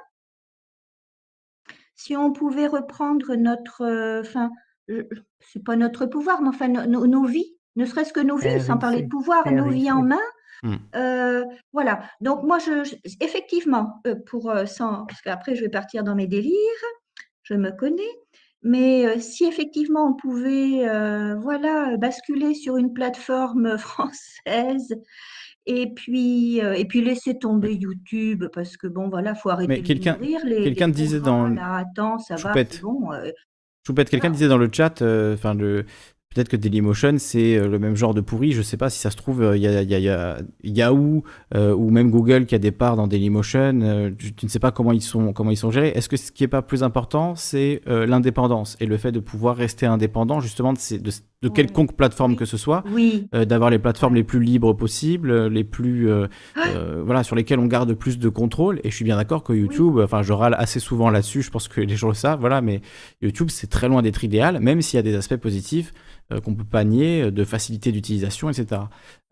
Si 1.94 2.16
on 2.16 2.32
pouvait 2.32 2.66
reprendre 2.66 3.34
notre, 3.36 3.82
euh, 3.82 4.22
enfin, 4.22 4.50
c'est 5.40 5.62
pas 5.64 5.76
notre 5.76 6.06
pouvoir, 6.06 6.42
mais 6.42 6.48
enfin 6.48 6.68
nos 6.68 7.24
vies, 7.24 7.56
ne 7.76 7.84
serait-ce 7.84 8.12
que 8.12 8.20
nos 8.20 8.36
vies, 8.36 8.60
sans 8.60 8.78
parler 8.78 9.02
de 9.02 9.08
pouvoir, 9.08 9.50
nos 9.50 9.68
vies 9.68 9.90
en 9.90 10.02
main. 10.02 10.20
Mmh. 10.62 10.76
Euh, 10.94 11.44
voilà. 11.72 12.02
Donc 12.20 12.44
moi, 12.44 12.58
je, 12.58 12.94
effectivement, 13.20 14.00
euh, 14.06 14.14
pour 14.26 14.52
sans, 14.66 15.06
parce 15.06 15.20
qu'après 15.22 15.54
je 15.54 15.62
vais 15.62 15.68
partir 15.68 16.04
dans 16.04 16.14
mes 16.14 16.26
délires, 16.26 16.56
je 17.42 17.54
me 17.54 17.70
connais. 17.70 18.02
Mais 18.64 19.18
si 19.18 19.44
effectivement 19.44 20.06
on 20.06 20.14
pouvait, 20.14 20.86
voilà, 21.36 21.96
basculer 21.96 22.54
sur 22.54 22.76
une 22.76 22.92
plateforme 22.92 23.76
française 23.78 24.94
et 25.66 25.92
puis, 25.92 26.58
et 26.58 26.84
puis 26.84 27.02
laisser 27.02 27.38
tomber 27.38 27.74
YouTube 27.74 28.44
parce 28.52 28.76
que 28.76 28.86
bon, 28.86 29.08
voilà, 29.08 29.34
faut 29.34 29.50
arrêter 29.50 29.78
de 29.78 29.86
quelqu'un, 29.86 30.16
les, 30.20 30.62
quelqu'un 30.62 30.88
disait 30.88 31.18
dans, 31.18 31.56
attends, 31.56 32.18
ça 32.18 32.36
va, 32.36 32.54
bon. 32.80 33.08
Choupette, 33.84 34.10
quelqu'un 34.10 34.30
disait 34.30 34.46
dans 34.46 34.58
le 34.58 34.70
chat, 34.72 35.02
enfin 35.02 35.54
le 35.54 35.84
Peut-être 36.34 36.48
que 36.48 36.56
Dailymotion, 36.56 37.16
c'est 37.18 37.56
euh, 37.56 37.68
le 37.68 37.78
même 37.78 37.96
genre 37.96 38.14
de 38.14 38.20
pourri. 38.20 38.52
Je 38.52 38.62
sais 38.62 38.76
pas 38.76 38.90
si 38.90 38.98
ça 38.98 39.10
se 39.10 39.16
trouve, 39.16 39.38
il 39.54 39.66
euh, 39.66 39.82
y, 39.82 40.08
a, 40.08 40.38
Yahoo 40.62 41.24
euh, 41.54 41.74
ou 41.74 41.90
même 41.90 42.10
Google 42.10 42.46
qui 42.46 42.54
a 42.54 42.58
des 42.58 42.70
parts 42.70 42.96
dans 42.96 43.06
Dailymotion. 43.06 44.14
tu 44.18 44.44
ne 44.44 44.48
sais 44.48 44.58
pas 44.58 44.70
comment 44.70 44.92
ils 44.92 45.02
sont, 45.02 45.32
comment 45.32 45.50
ils 45.50 45.56
sont 45.56 45.70
gérés. 45.70 45.92
Est-ce 45.94 46.08
que 46.08 46.16
ce 46.16 46.32
qui 46.32 46.44
est 46.44 46.48
pas 46.48 46.62
plus 46.62 46.82
important, 46.82 47.34
c'est 47.34 47.82
l'indépendance 47.86 48.76
et 48.80 48.86
le 48.86 48.96
fait 48.96 49.12
de 49.12 49.20
pouvoir 49.20 49.56
rester 49.56 49.86
indépendant, 49.86 50.40
justement, 50.40 50.72
de, 50.72 50.98
de, 50.98 51.10
de 51.42 51.48
quelconque 51.48 51.94
plateforme 51.94 52.36
que 52.36 52.44
ce 52.44 52.56
soit, 52.56 52.84
oui. 52.92 53.28
d'avoir 53.32 53.70
les 53.70 53.78
plateformes 53.78 54.14
les 54.14 54.24
plus 54.24 54.40
libres 54.42 54.72
possibles, 54.72 55.48
les 55.48 55.64
plus, 55.64 56.08
voilà, 57.04 57.22
sur 57.22 57.36
lesquelles 57.36 57.58
on 57.58 57.66
garde 57.66 57.92
plus 57.94 58.18
de 58.18 58.28
contrôle. 58.28 58.80
Et 58.84 58.90
je 58.90 58.96
suis 58.96 59.04
bien 59.04 59.16
d'accord 59.16 59.42
que 59.42 59.52
YouTube, 59.52 59.98
enfin, 59.98 60.22
je 60.22 60.32
râle 60.32 60.54
assez 60.58 60.80
souvent 60.80 61.10
là-dessus. 61.10 61.42
Je 61.42 61.50
pense 61.50 61.68
que 61.68 61.80
les 61.80 61.96
gens 61.96 62.08
le 62.08 62.14
savent, 62.14 62.40
voilà, 62.40 62.60
mais 62.60 62.80
YouTube, 63.20 63.50
c'est 63.50 63.68
très 63.68 63.88
loin 63.88 64.02
d'être 64.02 64.24
idéal, 64.24 64.60
même 64.60 64.82
s'il 64.82 64.96
y 64.96 65.00
a 65.00 65.02
des 65.02 65.14
aspects 65.14 65.36
positifs. 65.36 65.92
Euh, 66.32 66.40
qu'on 66.40 66.54
peut 66.54 66.64
pas 66.64 66.84
nier, 66.84 67.22
euh, 67.22 67.30
de 67.30 67.44
facilité 67.44 67.92
d'utilisation, 67.92 68.48
etc. 68.48 68.82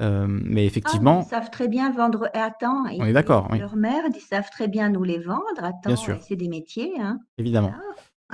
Euh, 0.03 0.27
mais 0.29 0.67
effectivement. 0.67 1.21
Ah, 1.21 1.25
ils 1.27 1.31
savent 1.31 1.51
très 1.51 1.69
bien 1.69 1.91
vendre. 1.93 2.29
Attends, 2.35 2.85
on 2.99 3.05
est 3.05 3.13
d'accord. 3.13 3.49
Oui. 3.51 3.59
Leur 3.59 3.75
ils 3.77 4.21
savent 4.21 4.51
très 4.51 4.69
bien 4.69 4.91
nous 4.91 5.05
les 5.05 5.19
vendre. 5.19 5.43
Attends, 5.59 5.97
c'est 6.21 6.37
des 6.37 6.49
métiers. 6.49 6.93
Hein. 7.01 7.21
Évidemment. 7.39 7.73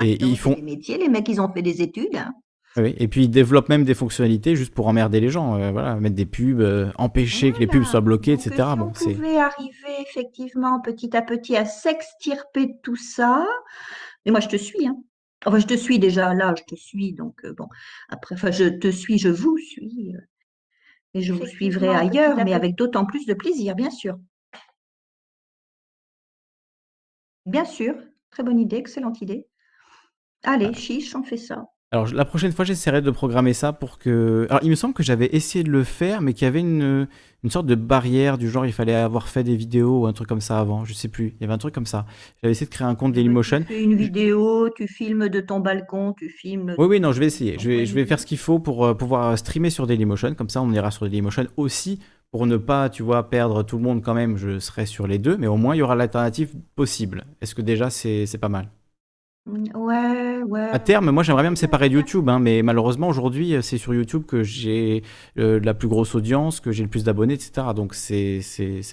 Et 0.02 0.22
ils 0.22 0.38
font. 0.38 0.54
des 0.54 0.62
métiers, 0.62 0.98
les 0.98 1.08
mecs, 1.08 1.28
ils 1.28 1.40
ont 1.40 1.50
fait 1.52 1.62
des 1.62 1.82
études. 1.82 2.16
Hein. 2.16 2.34
Oui, 2.76 2.94
et 2.98 3.08
puis 3.08 3.24
ils 3.24 3.30
développent 3.30 3.68
même 3.68 3.84
des 3.84 3.94
fonctionnalités 3.94 4.54
juste 4.54 4.74
pour 4.74 4.86
emmerder 4.86 5.20
les 5.20 5.30
gens, 5.30 5.72
voilà, 5.72 5.94
mettre 5.96 6.14
des 6.14 6.26
pubs, 6.26 6.62
empêcher 6.96 7.52
que 7.52 7.58
les 7.58 7.66
pubs 7.66 7.84
soient 7.84 8.02
bloquées, 8.02 8.32
etc. 8.32 8.50
Si 8.54 8.76
bon, 8.76 8.84
on 8.84 8.90
pouvait 8.90 9.38
arriver 9.38 10.00
effectivement 10.00 10.80
petit 10.80 11.16
à 11.16 11.22
petit 11.22 11.56
à 11.56 11.64
s'extirper 11.64 12.66
de 12.66 12.74
tout 12.82 12.96
ça, 12.96 13.46
mais 14.24 14.32
moi 14.32 14.40
je 14.40 14.48
te 14.48 14.56
suis, 14.56 14.86
hein. 14.86 14.96
Enfin, 15.46 15.60
je 15.60 15.66
te 15.66 15.74
suis 15.74 15.98
déjà 16.00 16.34
là, 16.34 16.54
je 16.56 16.64
te 16.64 16.74
suis, 16.74 17.12
donc 17.12 17.44
euh, 17.44 17.52
bon. 17.52 17.68
Après, 18.08 18.34
enfin, 18.34 18.50
je 18.50 18.64
te 18.64 18.88
suis, 18.88 19.18
je 19.18 19.28
vous 19.28 19.58
suis. 19.58 20.14
Euh, 20.14 20.20
et 21.14 21.22
je 21.22 21.32
vous 21.32 21.46
suivrai 21.46 21.88
ailleurs, 21.88 22.36
mais 22.44 22.52
avec 22.52 22.74
d'autant 22.74 23.06
plus 23.06 23.26
de 23.26 23.32
plaisir, 23.32 23.74
bien 23.74 23.90
sûr. 23.90 24.18
Bien 27.46 27.64
sûr, 27.64 27.94
très 28.30 28.42
bonne 28.42 28.58
idée, 28.58 28.76
excellente 28.76 29.22
idée. 29.22 29.46
Allez, 30.42 30.74
chiche, 30.74 31.14
on 31.14 31.22
fait 31.22 31.36
ça. 31.38 31.64
Alors 31.92 32.12
la 32.12 32.24
prochaine 32.24 32.50
fois, 32.50 32.64
j'essaierai 32.64 33.00
de 33.00 33.10
programmer 33.12 33.52
ça 33.52 33.72
pour 33.72 33.98
que. 33.98 34.46
Alors 34.50 34.60
il 34.62 34.70
me 34.70 34.74
semble 34.74 34.92
que 34.92 35.04
j'avais 35.04 35.26
essayé 35.26 35.62
de 35.62 35.70
le 35.70 35.84
faire, 35.84 36.20
mais 36.20 36.32
qu'il 36.34 36.44
y 36.44 36.48
avait 36.48 36.60
une, 36.60 37.06
une 37.44 37.50
sorte 37.50 37.66
de 37.66 37.76
barrière 37.76 38.38
du 38.38 38.50
genre 38.50 38.66
il 38.66 38.72
fallait 38.72 38.92
avoir 38.94 39.28
fait 39.28 39.44
des 39.44 39.54
vidéos 39.54 40.00
ou 40.00 40.06
un 40.06 40.12
truc 40.12 40.28
comme 40.28 40.40
ça 40.40 40.58
avant. 40.58 40.84
Je 40.84 40.92
sais 40.94 41.06
plus. 41.06 41.36
Il 41.36 41.42
y 41.42 41.44
avait 41.44 41.54
un 41.54 41.58
truc 41.58 41.72
comme 41.72 41.86
ça. 41.86 42.04
J'avais 42.42 42.50
essayé 42.50 42.66
de 42.66 42.72
créer 42.72 42.88
un 42.88 42.96
compte 42.96 43.12
Dailymotion. 43.12 43.60
Tu 43.60 43.66
fais 43.66 43.84
une 43.84 43.94
vidéo, 43.94 44.68
tu 44.70 44.88
filmes 44.88 45.28
de 45.28 45.40
ton 45.40 45.60
balcon, 45.60 46.12
tu 46.18 46.28
filmes. 46.28 46.74
Oui, 46.76 46.86
oui, 46.86 47.00
non, 47.00 47.12
je 47.12 47.20
vais 47.20 47.26
essayer. 47.26 47.56
Je 47.60 47.68
vais, 47.68 47.86
je 47.86 47.94
vais 47.94 48.04
faire 48.04 48.18
ce 48.18 48.26
qu'il 48.26 48.38
faut 48.38 48.58
pour 48.58 48.84
euh, 48.84 48.94
pouvoir 48.94 49.38
streamer 49.38 49.70
sur 49.70 49.86
Dailymotion. 49.86 50.34
Comme 50.34 50.48
ça, 50.48 50.62
on 50.62 50.72
ira 50.72 50.90
sur 50.90 51.06
Dailymotion 51.06 51.46
aussi 51.56 52.00
pour 52.32 52.46
ne 52.46 52.56
pas, 52.56 52.90
tu 52.90 53.04
vois, 53.04 53.30
perdre 53.30 53.62
tout 53.62 53.76
le 53.76 53.84
monde 53.84 54.02
quand 54.02 54.14
même. 54.14 54.36
Je 54.36 54.58
serai 54.58 54.86
sur 54.86 55.06
les 55.06 55.18
deux, 55.18 55.36
mais 55.36 55.46
au 55.46 55.56
moins 55.56 55.76
il 55.76 55.78
y 55.78 55.82
aura 55.82 55.94
l'alternative 55.94 56.50
possible. 56.74 57.26
Est-ce 57.40 57.54
que 57.54 57.62
déjà 57.62 57.90
c'est 57.90 58.38
pas 58.40 58.48
mal? 58.48 58.70
Ouais, 59.46 60.42
ouais. 60.42 60.68
À 60.72 60.80
terme, 60.80 61.12
moi 61.12 61.22
j'aimerais 61.22 61.44
bien 61.44 61.50
me 61.50 61.56
séparer 61.56 61.88
de 61.88 61.94
YouTube, 61.94 62.28
hein, 62.28 62.40
mais 62.40 62.62
malheureusement 62.62 63.06
aujourd'hui 63.06 63.54
c'est 63.62 63.78
sur 63.78 63.94
YouTube 63.94 64.24
que 64.26 64.42
j'ai 64.42 65.04
euh, 65.38 65.60
la 65.60 65.72
plus 65.72 65.86
grosse 65.86 66.16
audience, 66.16 66.58
que 66.58 66.72
j'ai 66.72 66.82
le 66.82 66.88
plus 66.88 67.04
d'abonnés, 67.04 67.34
etc. 67.34 67.68
Donc 67.74 67.94
c'est 67.94 68.42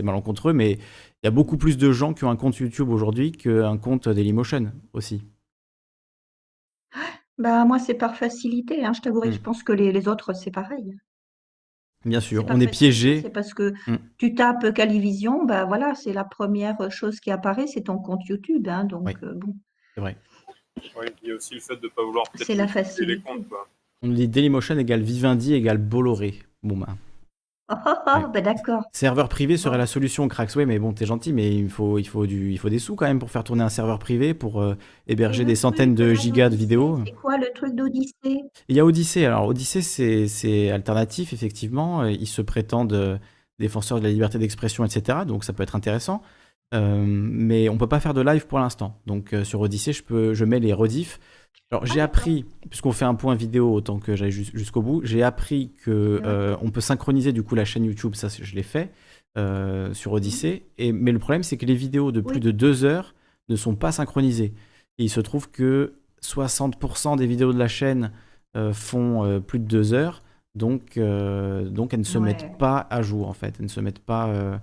malencontreux, 0.03 0.53
mais 0.53 0.73
il 0.73 1.25
y 1.25 1.27
a 1.27 1.31
beaucoup 1.31 1.57
plus 1.57 1.75
de 1.77 1.91
gens 1.91 2.13
qui 2.13 2.23
ont 2.23 2.29
un 2.29 2.35
compte 2.35 2.57
YouTube 2.57 2.89
aujourd'hui 2.89 3.31
qu'un 3.31 3.77
compte 3.77 4.07
Dailymotion 4.07 4.71
aussi. 4.93 5.23
Bah 7.39 7.65
moi 7.65 7.79
c'est 7.79 7.95
par 7.95 8.15
facilité, 8.15 8.85
hein, 8.85 8.93
je 8.93 9.01
t'avouerai, 9.01 9.31
je 9.31 9.39
hmm. 9.39 9.43
pense 9.43 9.63
que 9.63 9.73
les, 9.73 10.07
autres 10.07 10.33
c'est 10.33 10.51
pareil. 10.51 10.95
Bien 12.05 12.19
sûr, 12.19 12.45
on 12.49 12.59
est 12.59 12.67
piégé. 12.67 13.21
C'est 13.23 13.31
parce 13.31 13.55
que 13.55 13.73
hmm. 13.87 13.97
tu 14.19 14.35
tapes 14.35 14.71
Calivision, 14.71 15.45
bah 15.45 15.65
voilà, 15.65 15.95
c'est 15.95 16.13
la 16.13 16.25
première 16.25 16.91
chose 16.91 17.19
qui 17.19 17.31
apparaît, 17.31 17.65
c'est 17.65 17.85
ton 17.85 17.97
compte 17.97 18.23
YouTube, 18.27 18.67
hein, 18.67 18.83
donc 18.83 19.15
euh, 19.23 19.33
bon. 19.33 19.55
C'est 19.95 20.01
vrai. 20.01 20.15
Oui, 20.99 21.05
il 21.23 21.29
y 21.29 21.31
a 21.31 21.35
aussi 21.35 21.55
le 21.55 21.59
fait 21.59 21.75
de 21.75 21.85
ne 21.85 21.89
pas 21.89 22.03
vouloir 22.03 22.25
C'est 22.35 22.55
la 22.55 22.67
facilité. 22.67 23.15
les 23.15 23.21
comptes. 23.21 23.47
Quoi. 23.47 23.67
On 24.01 24.09
dit 24.09 24.27
Dailymotion 24.27 24.77
égale 24.77 25.01
Vivendi 25.01 25.53
égale 25.53 25.77
Bolloré. 25.77 26.39
Bon 26.61 26.77
bah. 26.77 26.95
Oh, 27.71 27.75
oh, 27.85 27.91
oh 28.05 28.27
bah 28.33 28.41
d'accord. 28.41 28.83
Serveur 28.91 29.29
privé 29.29 29.55
serait 29.55 29.77
la 29.77 29.87
solution, 29.87 30.27
Crax. 30.27 30.55
Oui, 30.57 30.65
mais 30.65 30.79
bon, 30.79 30.91
t'es 30.91 31.05
gentil, 31.05 31.31
mais 31.31 31.55
il 31.55 31.69
faut, 31.69 31.97
il, 31.97 32.03
faut 32.03 32.25
du, 32.27 32.51
il 32.51 32.59
faut 32.59 32.69
des 32.69 32.77
sous 32.77 32.95
quand 32.95 33.05
même 33.05 33.19
pour 33.19 33.31
faire 33.31 33.43
tourner 33.45 33.63
un 33.63 33.69
serveur 33.69 33.99
privé, 33.99 34.33
pour 34.33 34.61
euh, 34.61 34.75
héberger 35.07 35.45
des 35.45 35.55
centaines 35.55 35.95
de 35.95 36.13
gigas 36.13 36.49
de 36.49 36.55
vidéos. 36.57 36.99
C'est 37.05 37.13
quoi 37.13 37.37
le 37.37 37.49
truc 37.55 37.73
d'Odyssée? 37.73 38.43
Il 38.67 38.75
y 38.75 38.79
a 38.81 38.85
Odyssée. 38.85 39.25
Alors, 39.25 39.47
Odyssée, 39.47 39.81
c'est 40.27 40.69
alternatif, 40.71 41.31
effectivement. 41.31 42.03
Ils 42.05 42.27
se 42.27 42.41
prétendent 42.41 42.93
euh, 42.93 43.17
défenseurs 43.59 43.99
de 43.99 44.03
la 44.03 44.09
liberté 44.11 44.37
d'expression, 44.37 44.83
etc. 44.83 45.19
Donc, 45.25 45.45
ça 45.45 45.53
peut 45.53 45.63
être 45.63 45.77
intéressant. 45.77 46.21
Euh, 46.73 47.03
mais 47.05 47.69
on 47.69 47.77
peut 47.77 47.87
pas 47.87 47.99
faire 47.99 48.13
de 48.13 48.21
live 48.21 48.47
pour 48.47 48.59
l'instant. 48.59 48.99
Donc 49.05 49.33
euh, 49.33 49.43
sur 49.43 49.61
Odyssey, 49.61 49.93
je, 49.93 50.03
peux, 50.03 50.33
je 50.33 50.45
mets 50.45 50.59
les 50.59 50.73
rediffs. 50.73 51.19
Alors 51.71 51.85
j'ai 51.85 52.01
appris, 52.01 52.45
puisqu'on 52.69 52.91
fait 52.91 53.05
un 53.05 53.15
point 53.15 53.35
vidéo 53.35 53.73
autant 53.73 53.99
que 53.99 54.15
j'aille 54.15 54.31
jusqu'au 54.31 54.81
bout, 54.81 55.01
j'ai 55.03 55.23
appris 55.23 55.71
que 55.83 56.21
euh, 56.23 56.55
on 56.61 56.69
peut 56.69 56.81
synchroniser 56.81 57.31
du 57.31 57.41
coup 57.41 57.55
la 57.55 57.65
chaîne 57.65 57.85
YouTube, 57.85 58.13
ça 58.15 58.27
je 58.27 58.55
l'ai 58.55 58.63
fait 58.63 58.91
sur 59.93 60.11
Odyssey. 60.11 60.63
Et, 60.77 60.91
mais 60.91 61.11
le 61.11 61.17
problème 61.19 61.41
c'est 61.41 61.57
que 61.57 61.65
les 61.65 61.73
vidéos 61.73 62.11
de 62.11 62.21
plus 62.21 62.39
de 62.39 62.51
deux 62.51 62.83
heures 62.83 63.15
ne 63.49 63.55
sont 63.55 63.75
pas 63.75 63.91
synchronisées. 63.91 64.53
Et 64.99 65.05
il 65.05 65.09
se 65.09 65.19
trouve 65.19 65.49
que 65.49 65.95
60% 66.21 67.17
des 67.17 67.25
vidéos 67.25 67.53
de 67.53 67.59
la 67.59 67.67
chaîne 67.67 68.11
font 68.71 69.41
plus 69.41 69.57
de 69.57 69.65
deux 69.65 69.93
heures, 69.93 70.21
donc, 70.53 70.99
donc 70.99 71.93
elles 71.93 71.99
ne 71.99 72.05
se 72.05 72.19
mettent 72.19 72.55
pas 72.59 72.85
à 72.91 73.01
jour 73.01 73.27
en 73.27 73.33
fait, 73.33 73.55
elles 73.57 73.65
ne 73.65 73.71
se 73.71 73.79
mettent 73.79 74.03
pas 74.05 74.61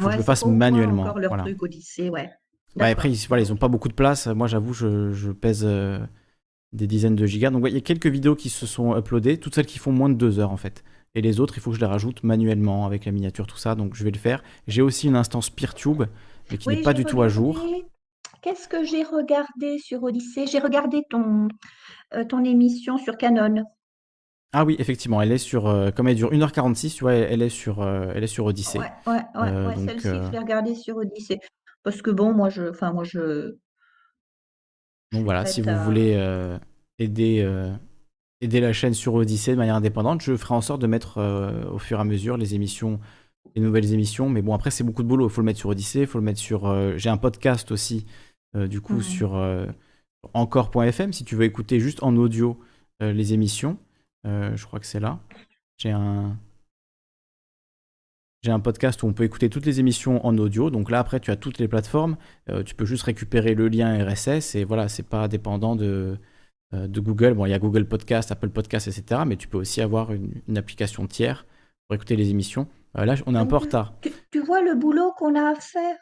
faut 0.00 0.06
que 0.06 0.12
je 0.12 0.18
le 0.18 0.22
fasse 0.22 0.44
manuellement. 0.46 1.02
Encore 1.02 1.18
leur 1.18 1.36
truc 1.38 1.62
Odyssée, 1.62 2.10
ouais. 2.10 2.30
après, 2.78 3.10
ils, 3.10 3.26
voilà, 3.28 3.42
ils 3.42 3.52
ont 3.52 3.56
pas 3.56 3.68
beaucoup 3.68 3.88
de 3.88 3.94
place. 3.94 4.26
Moi, 4.26 4.46
j'avoue, 4.46 4.72
je, 4.72 5.12
je, 5.12 5.30
pèse 5.30 5.62
euh, 5.64 5.98
des 6.72 6.86
dizaines 6.86 7.16
de 7.16 7.26
gigas. 7.26 7.50
Donc, 7.50 7.64
il 7.66 7.74
y 7.74 7.78
a 7.78 7.80
quelques 7.80 8.06
vidéos 8.06 8.36
qui 8.36 8.48
se 8.48 8.66
sont 8.66 8.96
uploadées, 8.96 9.38
toutes 9.38 9.54
celles 9.54 9.66
qui 9.66 9.78
font 9.78 9.92
moins 9.92 10.08
de 10.08 10.14
deux 10.14 10.38
heures 10.38 10.52
en 10.52 10.56
fait. 10.56 10.84
Et 11.14 11.20
les 11.20 11.40
autres, 11.40 11.54
il 11.56 11.60
faut 11.60 11.70
que 11.70 11.76
je 11.76 11.80
les 11.80 11.86
rajoute 11.86 12.22
manuellement 12.22 12.86
avec 12.86 13.04
la 13.04 13.12
miniature, 13.12 13.46
tout 13.46 13.56
ça. 13.56 13.74
Donc, 13.74 13.94
je 13.94 14.04
vais 14.04 14.10
le 14.10 14.18
faire. 14.18 14.42
J'ai 14.66 14.82
aussi 14.82 15.08
une 15.08 15.16
instance 15.16 15.50
PeerTube, 15.50 16.04
mais 16.50 16.58
qui 16.58 16.68
n'est 16.68 16.82
pas 16.82 16.92
du 16.92 17.04
tout 17.04 17.22
à 17.22 17.28
jour. 17.28 17.60
Qu'est-ce 18.42 18.68
que 18.68 18.84
j'ai 18.84 19.02
regardé 19.02 19.78
sur 19.78 20.02
Odyssée 20.04 20.46
J'ai 20.46 20.60
regardé 20.60 21.02
ton, 21.10 21.48
euh, 22.14 22.24
ton 22.24 22.44
émission 22.44 22.98
sur 22.98 23.16
Canon. 23.16 23.64
Ah 24.52 24.64
oui, 24.64 24.76
effectivement, 24.78 25.20
elle 25.20 25.32
est 25.32 25.38
sur, 25.38 25.66
euh, 25.66 25.90
comme 25.90 26.08
elle 26.08 26.16
dure 26.16 26.32
1h46, 26.32 26.94
tu 26.94 27.04
vois, 27.04 27.12
elle 27.12 27.42
est 27.42 27.50
sur, 27.50 27.82
euh, 27.82 28.12
elle 28.14 28.24
est 28.24 28.28
sur 28.28 28.46
Odyssée. 28.46 28.78
Ouais, 28.78 28.90
ouais, 29.06 29.12
ouais, 29.34 29.48
euh, 29.48 29.76
celle-ci, 29.76 30.08
je 30.08 30.30
l'ai 30.32 30.38
regardée 30.38 30.74
sur 30.74 30.96
Odyssée. 30.96 31.38
Parce 31.82 32.00
que 32.00 32.10
bon, 32.10 32.32
moi, 32.32 32.48
je, 32.48 32.70
enfin, 32.70 32.92
moi, 32.92 33.04
je. 33.04 33.56
Donc 35.12 35.24
voilà, 35.24 35.44
si 35.44 35.60
vous 35.60 35.74
voulez 35.84 36.12
aider, 36.98 37.46
aider 38.40 38.60
la 38.60 38.72
chaîne 38.72 38.94
sur 38.94 39.14
Odyssée 39.14 39.52
de 39.52 39.56
manière 39.56 39.76
indépendante, 39.76 40.22
je 40.22 40.36
ferai 40.36 40.54
en 40.54 40.60
sorte 40.60 40.80
de 40.80 40.86
mettre 40.86 41.20
au 41.70 41.78
fur 41.78 41.98
et 41.98 42.00
à 42.00 42.04
mesure 42.04 42.36
les 42.38 42.54
émissions, 42.54 43.00
les 43.54 43.60
nouvelles 43.62 43.92
émissions. 43.92 44.30
Mais 44.30 44.40
bon, 44.40 44.54
après, 44.54 44.70
c'est 44.70 44.84
beaucoup 44.84 45.02
de 45.02 45.08
boulot. 45.08 45.28
Il 45.28 45.32
faut 45.32 45.42
le 45.42 45.46
mettre 45.46 45.58
sur 45.58 45.70
Odyssée, 45.70 46.00
il 46.00 46.06
faut 46.06 46.18
le 46.18 46.24
mettre 46.24 46.40
sur. 46.40 46.96
J'ai 46.96 47.10
un 47.10 47.16
podcast 47.18 47.70
aussi, 47.70 48.06
du 48.54 48.80
coup, 48.80 49.02
sur 49.02 49.38
encore.fm, 50.32 51.12
si 51.12 51.24
tu 51.24 51.36
veux 51.36 51.44
écouter 51.44 51.80
juste 51.80 52.02
en 52.02 52.16
audio 52.16 52.58
les 53.00 53.34
émissions. 53.34 53.78
Euh, 54.26 54.56
je 54.56 54.66
crois 54.66 54.80
que 54.80 54.86
c'est 54.86 55.00
là. 55.00 55.18
J'ai 55.76 55.90
un. 55.90 56.36
J'ai 58.42 58.52
un 58.52 58.60
podcast 58.60 59.02
où 59.02 59.06
on 59.08 59.12
peut 59.12 59.24
écouter 59.24 59.50
toutes 59.50 59.66
les 59.66 59.80
émissions 59.80 60.24
en 60.24 60.38
audio. 60.38 60.70
Donc 60.70 60.90
là, 60.92 61.00
après, 61.00 61.18
tu 61.18 61.32
as 61.32 61.36
toutes 61.36 61.58
les 61.58 61.66
plateformes. 61.66 62.16
Euh, 62.50 62.62
tu 62.62 62.76
peux 62.76 62.84
juste 62.84 63.02
récupérer 63.02 63.54
le 63.54 63.66
lien 63.68 64.04
RSS 64.04 64.54
et 64.54 64.62
voilà, 64.64 64.88
c'est 64.88 65.02
pas 65.02 65.26
dépendant 65.26 65.74
de, 65.74 66.18
euh, 66.72 66.86
de 66.86 67.00
Google. 67.00 67.34
Bon, 67.34 67.46
il 67.46 67.50
y 67.50 67.54
a 67.54 67.58
Google 67.58 67.86
Podcast, 67.86 68.30
Apple 68.30 68.50
Podcast, 68.50 68.86
etc. 68.86 69.22
Mais 69.26 69.36
tu 69.36 69.48
peux 69.48 69.58
aussi 69.58 69.80
avoir 69.80 70.12
une, 70.12 70.56
application 70.56 71.06
tiers 71.08 71.46
pour 71.88 71.96
écouter 71.96 72.14
les 72.14 72.30
émissions. 72.30 72.68
Euh, 72.96 73.04
là, 73.04 73.16
on 73.26 73.34
est 73.34 73.38
un 73.38 73.46
peu 73.46 73.56
en 73.56 73.60
retard. 73.60 73.94
Tu, 74.02 74.12
tu 74.30 74.40
vois 74.40 74.62
le 74.62 74.76
boulot 74.76 75.12
qu'on 75.16 75.34
a 75.34 75.50
à 75.50 75.54
faire? 75.56 75.96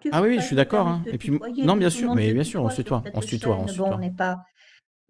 Tu 0.00 0.10
Ah 0.12 0.20
oui, 0.20 0.30
oui, 0.30 0.40
je 0.40 0.46
suis 0.46 0.56
d'accord. 0.56 0.88
hein. 0.88 1.02
Et 1.06 1.16
puis, 1.16 1.38
non, 1.58 1.76
bien 1.76 1.90
sûr, 1.90 2.12
mais 2.12 2.32
bien 2.32 2.44
sûr, 2.44 2.62
on 2.62 2.70
se 2.70 2.76
tutoie, 2.76 3.04
on 3.14 3.20
se 3.20 3.28
tutoie, 3.28 3.56
on 3.56 3.68
se 3.68 3.78
Bon, 3.78 3.84
on 3.84 3.86
tutoie. 3.86 4.00
n'est 4.00 4.10
pas. 4.10 4.38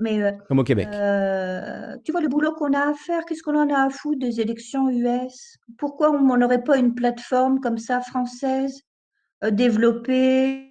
Mais 0.01 0.23
euh, 0.23 0.33
Comme 0.49 0.59
au 0.61 0.65
Québec. 0.65 0.89
euh, 0.93 1.97
tu 2.05 2.13
vois 2.13 2.21
le 2.21 2.29
boulot 2.29 2.53
qu'on 2.53 2.73
a 2.73 2.91
à 2.91 2.95
faire, 2.95 3.25
qu'est-ce 3.25 3.43
qu'on 3.43 3.57
en 3.59 3.69
a 3.73 3.87
à 3.87 3.91
foutre 3.91 4.19
des 4.21 4.41
élections 4.41 4.89
US? 4.91 5.57
Pourquoi 5.79 6.11
on 6.11 6.37
n'aurait 6.37 6.63
pas 6.63 6.77
une 6.79 6.95
plateforme 6.95 7.61
comme 7.61 7.79
ça 7.79 8.01
française, 8.01 8.81
euh, 9.45 9.51
développée, 9.51 10.69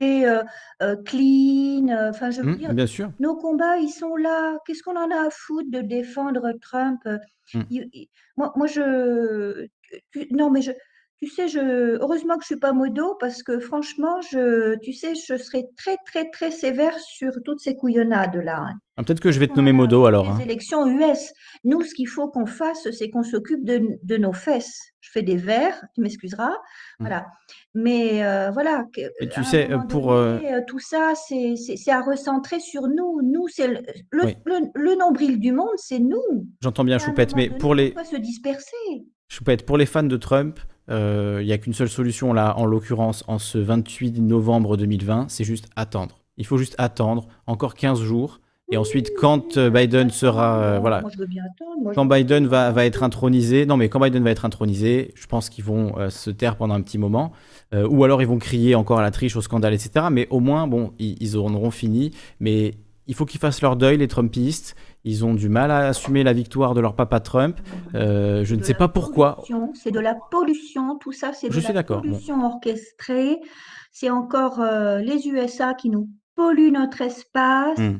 clean? 1.05 1.87
Enfin, 2.09 2.31
je 2.31 2.41
veux 2.41 2.47
Hum, 2.47 2.57
dire, 2.57 2.73
bien 2.73 2.87
sûr. 2.87 3.11
nos 3.19 3.35
combats, 3.35 3.77
ils 3.77 3.89
sont 3.89 4.15
là. 4.15 4.57
Qu'est-ce 4.65 4.83
qu'on 4.83 4.95
en 4.97 5.11
a 5.11 5.27
à 5.27 5.29
foutre 5.29 5.69
de 5.71 5.81
défendre 5.81 6.51
Trump? 6.61 7.01
Il- 7.69 7.89
il- 7.93 8.09
moi, 8.37 8.53
moi, 8.55 8.67
je, 8.67 9.67
tu- 10.11 10.27
non, 10.31 10.49
mais 10.49 10.61
je, 10.61 10.71
tu 11.19 11.27
sais, 11.27 11.47
je, 11.47 11.97
heureusement 12.01 12.35
que 12.37 12.43
je 12.43 12.47
suis 12.47 12.59
pas 12.59 12.73
modo 12.73 13.15
parce 13.19 13.41
que 13.43 13.59
franchement, 13.59 14.21
je, 14.31 14.77
tu 14.79 14.93
sais, 14.93 15.13
je 15.15 15.35
serais 15.37 15.63
très, 15.75 15.97
très, 16.05 16.29
très 16.29 16.51
sévère 16.51 16.97
sur 16.99 17.31
toutes 17.43 17.59
ces 17.59 17.75
couillonnades-là. 17.75 18.57
hein. 18.69 18.73
Ah, 18.99 19.03
Peut-être 19.03 19.19
que 19.19 19.31
je 19.31 19.39
vais 19.39 19.47
te 19.47 19.53
nommer 19.55 19.73
Modo 19.73 20.05
alors. 20.05 20.23
des 20.25 20.41
hein. 20.41 20.45
élections 20.45 20.87
US. 20.87 21.31
Nous, 21.63 21.83
ce 21.83 21.93
qu'il 21.93 22.07
faut 22.07 22.29
qu'on 22.29 22.47
fasse, 22.47 22.89
c'est 22.91 23.09
qu'on 23.11 23.21
s'occupe 23.21 23.63
de, 23.63 23.81
de 24.01 24.17
nos 24.17 24.33
fesses. 24.33 24.75
Je 25.01 25.11
fais 25.11 25.21
des 25.21 25.37
vers, 25.37 25.79
tu 25.93 26.01
m'excuseras. 26.01 26.49
Hum. 26.49 26.53
Voilà. 27.01 27.27
Mais 27.75 28.23
euh, 28.25 28.49
voilà, 28.49 28.85
Et 29.19 29.29
tu 29.29 29.43
sais, 29.43 29.69
pour. 29.89 30.11
euh, 30.11 30.37
donné, 30.37 30.53
euh, 30.55 30.61
tout 30.67 30.79
ça, 30.79 31.13
c'est 31.15 31.91
à 31.91 32.01
recentrer 32.01 32.59
sur 32.59 32.87
nous. 32.87 33.21
Nous, 33.23 33.47
c'est 33.49 33.67
le, 33.67 33.81
le, 34.11 34.25
Oui. 34.25 34.35
le- 34.45 34.71
le 34.73 34.95
nombril 34.95 35.39
du 35.39 35.51
monde, 35.51 35.67
c'est 35.77 35.99
nous. 35.99 36.47
J'entends 36.63 36.83
bien 36.83 36.97
Choupette, 36.97 37.35
mais 37.35 37.47
donné, 37.49 37.59
pour 37.59 37.75
les, 37.75 37.91
on 37.95 37.99
va 37.99 38.03
se 38.05 38.15
disperser? 38.17 38.75
Choupette, 39.29 39.65
pour 39.65 39.77
les 39.77 39.85
fans 39.85 40.03
de 40.03 40.17
Trump, 40.17 40.59
euh, 40.89 41.39
il 41.41 41.45
n'y 41.45 41.51
a 41.51 41.57
qu'une 41.57 41.73
seule 41.73 41.89
solution 41.89 42.31
là, 42.33 42.57
en 42.57 42.65
l'occurrence, 42.65 43.23
en 43.27 43.39
ce 43.39 43.57
28 43.57 44.19
novembre 44.19 44.77
2020, 44.77 45.25
c'est 45.29 45.43
juste 45.43 45.67
attendre. 45.75 46.19
Il 46.37 46.45
faut 46.45 46.57
juste 46.57 46.75
attendre 46.77 47.27
encore 47.45 47.75
15 47.75 47.99
jours. 48.01 48.39
Et 48.69 48.75
ensuite, 48.77 49.11
quand 49.17 49.55
euh, 49.57 49.69
Biden 49.69 50.09
sera. 50.09 50.59
euh, 50.61 50.79
voilà. 50.79 50.99
Moi, 51.01 51.09
je 51.13 51.19
veux 51.19 51.25
bien 51.25 51.43
attendre. 51.43 51.81
Moi, 51.83 51.93
je 51.93 51.95
Quand 51.95 52.05
Biden 52.05 52.47
va, 52.47 52.85
être 52.85 53.01
intronisé, 53.03 53.65
non 53.65 53.77
mais 53.77 53.87
quand 53.87 53.99
Biden 53.99 54.23
va 54.23 54.31
être 54.31 54.43
intronisé, 54.43 55.13
je 55.15 55.25
pense 55.25 55.49
qu'ils 55.49 55.63
vont 55.63 55.97
euh, 55.97 56.09
se 56.09 56.29
taire 56.29 56.57
pendant 56.57 56.73
un 56.73 56.81
petit 56.81 56.97
moment, 56.97 57.31
euh, 57.73 57.87
ou 57.87 58.03
alors 58.03 58.21
ils 58.21 58.27
vont 58.27 58.39
crier 58.39 58.75
encore 58.75 58.99
à 58.99 59.01
la 59.01 59.11
triche, 59.11 59.37
au 59.37 59.41
scandale, 59.41 59.73
etc. 59.73 60.07
Mais 60.11 60.27
au 60.31 60.41
moins, 60.41 60.67
bon, 60.67 60.91
ils, 60.99 61.15
ils 61.21 61.37
en 61.37 61.53
auront 61.53 61.71
fini. 61.71 62.11
Mais 62.41 62.73
il 63.07 63.15
faut 63.15 63.25
qu'ils 63.25 63.39
fassent 63.39 63.61
leur 63.61 63.77
deuil, 63.77 63.97
les 63.97 64.07
Trumpistes. 64.09 64.75
Ils 65.09 65.23
ont 65.23 65.33
du 65.33 65.47
mal 65.47 65.71
à 65.71 65.87
assumer 65.87 66.23
la 66.23 66.33
victoire 66.33 66.73
de 66.73 66.81
leur 66.81 66.93
papa 66.95 67.21
Trump. 67.21 67.57
Euh, 67.95 68.43
je 68.43 68.55
ne 68.55 68.61
sais 68.63 68.73
pas 68.73 68.89
pourquoi. 68.89 69.35
pollution, 69.35 69.71
C'est 69.73 69.91
de 69.91 69.99
la 70.01 70.15
pollution, 70.31 70.97
tout 70.97 71.13
ça, 71.13 71.31
c'est 71.33 71.47
de 71.47 71.53
Je 71.53 71.61
suis 71.61 71.71
la 71.73 71.83
bon. 71.83 72.01
pollution 72.01 72.45
orchestrée. 72.45 73.37
C'est 73.93 74.09
encore 74.09 74.59
euh, 74.59 74.99
les 74.99 75.27
USA 75.29 75.73
qui 75.73 75.89
nous 75.89 76.09
polluent 76.35 76.71
notre 76.71 76.99
espace. 77.01 77.77
Hmm. 77.77 77.99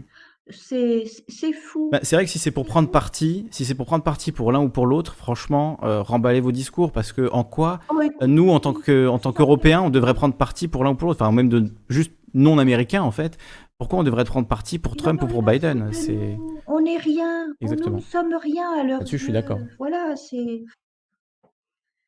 C'est 0.50 1.03
c'est 1.27 1.52
fou. 1.53 1.90
Bah, 1.92 2.00
c'est 2.03 2.16
vrai 2.16 2.24
que 2.26 2.32
si 2.32 2.40
c'est 2.40 2.52
pour 2.52 2.66
prendre 2.66 2.90
parti, 2.90 3.48
si 3.52 3.66
c'est 3.66 3.76
pour 3.76 3.86
prendre 3.86 4.03
parti 4.03 4.32
pour 4.32 4.52
l'un 4.53 4.61
ou 4.61 4.69
pour 4.69 4.86
l'autre, 4.86 5.14
franchement, 5.16 5.77
euh, 5.84 6.02
remballez 6.02 6.40
vos 6.40 6.53
discours 6.53 6.92
parce 6.94 7.11
que 7.11 7.30
en 7.34 7.44
quoi 7.44 7.80
Oui. 7.94 8.10
euh, 8.22 8.27
nous, 8.27 8.50
en 8.50 8.60
tant 8.61 8.74
que 8.74 9.08
en 9.08 9.19
tant 9.19 9.34
qu'Européens, 9.34 9.82
on 9.82 9.90
devrait 9.90 10.14
prendre 10.14 10.36
parti 10.36 10.68
pour 10.69 10.84
l'un 10.86 10.92
ou 10.92 10.95
pour 10.95 11.08
l'autre, 11.10 11.22
enfin 11.22 11.34
même 11.34 11.50
de 11.50 11.66
juste 11.90 12.11
non 12.34 12.60
américains 12.60 13.02
en 13.03 13.11
fait. 13.11 13.38
Pourquoi 13.80 14.00
on 14.00 14.04
devrait 14.04 14.26
prendre 14.26 14.48
parti 14.48 14.80
pour 14.80 14.96
Trump 14.96 15.22
ou 15.22 15.28
pour 15.28 15.44
Biden 15.44 15.90
C'est 15.94 16.38
On 16.68 16.82
n'est 16.82 16.98
rien. 16.98 17.48
Exactement. 17.62 17.92
Nous 17.92 17.96
ne 17.98 18.02
sommes 18.02 18.34
rien 18.42 18.72
à 18.80 18.84
leurs 18.84 19.00
Là-dessus, 19.00 19.18
je 19.20 19.24
suis 19.26 19.34
d'accord. 19.34 19.60
Voilà, 19.78 20.16
c'est. 20.16 20.64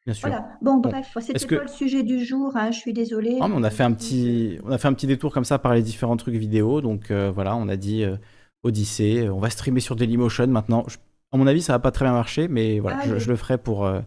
bien 0.05 0.13
sûr. 0.13 0.27
Voilà. 0.29 0.49
Bon, 0.61 0.77
Bon. 0.77 0.89
bref, 0.89 1.15
c'était 1.21 1.45
que 1.45 1.55
pas 1.55 1.61
le 1.63 1.67
sujet 1.67 2.03
du 2.03 2.25
jour. 2.25 2.51
hein, 2.55 2.71
je 2.71 2.79
suis 2.79 2.93
désolée. 2.93 3.37
Ah, 3.41 3.47
mais 3.47 3.55
on 3.55 3.63
a 3.63 3.69
fait 3.69 3.83
un 3.83 3.93
petit, 3.93 4.57
on 4.63 4.71
a 4.71 4.77
fait 4.77 4.87
un 4.87 4.93
petit 4.93 5.07
détour 5.07 5.31
comme 5.31 5.45
ça 5.45 5.59
par 5.59 5.73
les 5.75 5.81
différents 5.83 6.17
trucs 6.17 6.35
vidéo. 6.35 6.81
Donc 6.81 7.11
euh, 7.11 7.29
voilà, 7.31 7.55
on 7.55 7.67
a 7.67 7.75
dit 7.77 8.03
euh, 8.03 8.15
Odyssée. 8.63 9.27
euh, 9.27 9.33
On 9.33 9.39
va 9.39 9.49
streamer 9.51 9.79
sur 9.79 9.95
Dailymotion 9.95 10.47
maintenant. 10.47 10.83
Je- 10.87 10.97
à 11.31 11.37
mon 11.37 11.45
avis, 11.45 11.61
ça 11.61 11.73
va 11.73 11.79
pas 11.79 11.91
très 11.91 12.05
bien 12.05 12.13
marcher, 12.13 12.47
mais 12.47 12.79
voilà, 12.79 13.01
je, 13.05 13.11
Allez. 13.11 13.19
je 13.19 13.29
le 13.29 13.35
ferai 13.35 13.59
pour 13.59 13.85
euh, 13.85 14.01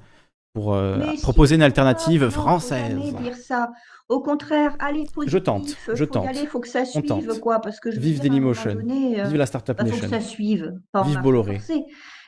pour 0.53 0.75
euh, 0.75 0.99
proposer 1.23 1.55
une 1.55 1.63
alternative 1.63 2.25
pas, 2.25 2.31
française. 2.31 2.97
dire 3.23 3.37
ça. 3.37 3.71
Au 4.09 4.21
contraire, 4.21 4.77
allez 4.81 5.05
positif. 5.13 5.33
Je 5.33 5.39
tente, 5.39 5.77
je 5.95 6.05
tente. 6.05 6.27
aller, 6.27 6.47
faut 6.47 6.61
que 6.61 6.69
ça 6.69 6.83
On 6.83 6.85
suive, 6.85 7.05
tente. 7.07 7.41
quoi, 7.41 7.61
parce 7.61 7.81
que 7.81 7.91
je 7.91 7.99
Vive 7.99 8.21
Dailymotion. 8.21 8.75
donné, 8.75 9.21
euh, 9.21 9.25
Vive 9.25 9.37
la 9.39 9.47
Startup 9.47 9.77
bah, 9.77 9.85
faut 9.87 9.91
que 9.91 10.03
Nation. 10.03 10.11
ça 10.11 10.21
suive, 10.21 10.75
pas 10.93 11.03
Vive 11.05 11.21
Bolloré. 11.23 11.61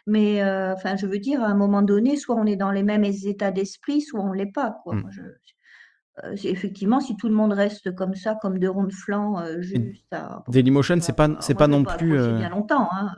Mais 0.06 0.42
euh, 0.42 0.74
enfin, 0.74 0.96
je 0.96 1.06
veux 1.06 1.18
dire, 1.18 1.42
à 1.42 1.46
un 1.48 1.54
moment 1.54 1.82
donné, 1.82 2.16
soit 2.16 2.36
on 2.36 2.44
est 2.46 2.56
dans 2.56 2.70
les 2.70 2.82
mêmes 2.82 3.04
états 3.04 3.50
d'esprit, 3.50 4.00
soit 4.00 4.20
on 4.20 4.32
l'est 4.32 4.52
pas, 4.52 4.76
quoi. 4.84 4.94
Mm. 4.94 5.04
Je- 5.10 5.20
euh, 6.24 6.36
effectivement, 6.44 7.00
si 7.00 7.16
tout 7.16 7.26
le 7.28 7.34
monde 7.34 7.52
reste 7.52 7.92
comme 7.94 8.14
ça, 8.14 8.36
comme 8.40 8.58
deux 8.60 8.70
ronds 8.70 8.84
de 8.84 8.92
flanc, 8.92 9.40
euh, 9.40 9.60
juste 9.62 10.04
à... 10.12 10.44
Dailymotion, 10.48 10.98
c'est 11.00 11.16
pas, 11.16 11.28
c'est 11.40 11.54
pas 11.54 11.66
vais 11.66 11.72
non 11.72 11.82
pas 11.84 11.96
plus. 11.96 12.12
bien 12.36 12.50
longtemps, 12.50 12.88
hein. 12.92 13.10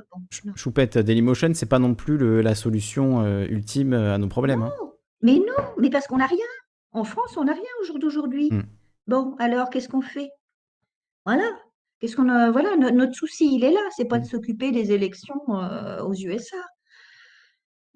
Bon. 0.45 0.53
Choupette, 0.55 0.97
Dailymotion, 0.97 1.51
c'est 1.55 1.69
pas 1.69 1.79
non 1.79 1.95
plus 1.95 2.17
le- 2.17 2.41
la 2.41 2.55
solution 2.55 3.23
ultime 3.45 3.93
à 3.93 4.17
nos 4.17 4.29
problèmes. 4.29 4.63
hein. 4.63 4.73
Mais 5.23 5.35
non, 5.39 5.75
mais 5.79 5.91
parce 5.91 6.07
qu'on 6.07 6.19
n'a 6.19 6.27
rien. 6.27 6.47
En 6.93 7.05
France, 7.05 7.37
on 7.37 7.45
n'a 7.45 7.53
rien 7.53 7.63
au 7.81 7.85
jour 7.85 7.99
d'aujourd'hui. 7.99 8.51
Mm. 8.51 8.63
Bon, 9.07 9.35
alors 9.39 9.71
qu'est-ce 9.71 9.89
qu'on 9.89 10.03
fait? 10.03 10.31
Voilà. 11.25 11.49
Qu'est-ce 11.99 12.17
qu'on 12.17 12.29
a... 12.29 12.51
Voilà, 12.51 12.77
no- 12.77 12.91
notre 12.91 13.15
souci, 13.15 13.55
il 13.55 13.65
est 13.65 13.73
là. 13.73 13.81
C'est 13.97 14.05
pas 14.07 14.19
de 14.19 14.27
s'occuper 14.27 14.71
des 14.73 14.93
élections 14.93 15.41
euh, 15.51 16.03
aux 16.03 16.15
USA. 16.15 16.57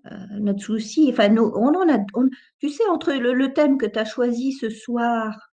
Euh, 0.06 0.16
notre 0.40 0.62
souci, 0.62 1.10
enfin, 1.12 1.28
nos- 1.28 1.54
on 1.58 1.74
en 1.74 1.88
a. 1.92 1.98
on- 2.14 2.28
tu 2.58 2.70
sais, 2.70 2.86
entre 2.88 3.12
le, 3.12 3.34
le 3.34 3.52
thème 3.52 3.76
que 3.78 3.86
tu 3.86 3.98
as 3.98 4.04
choisi 4.06 4.52
ce 4.52 4.70
soir, 4.70 5.52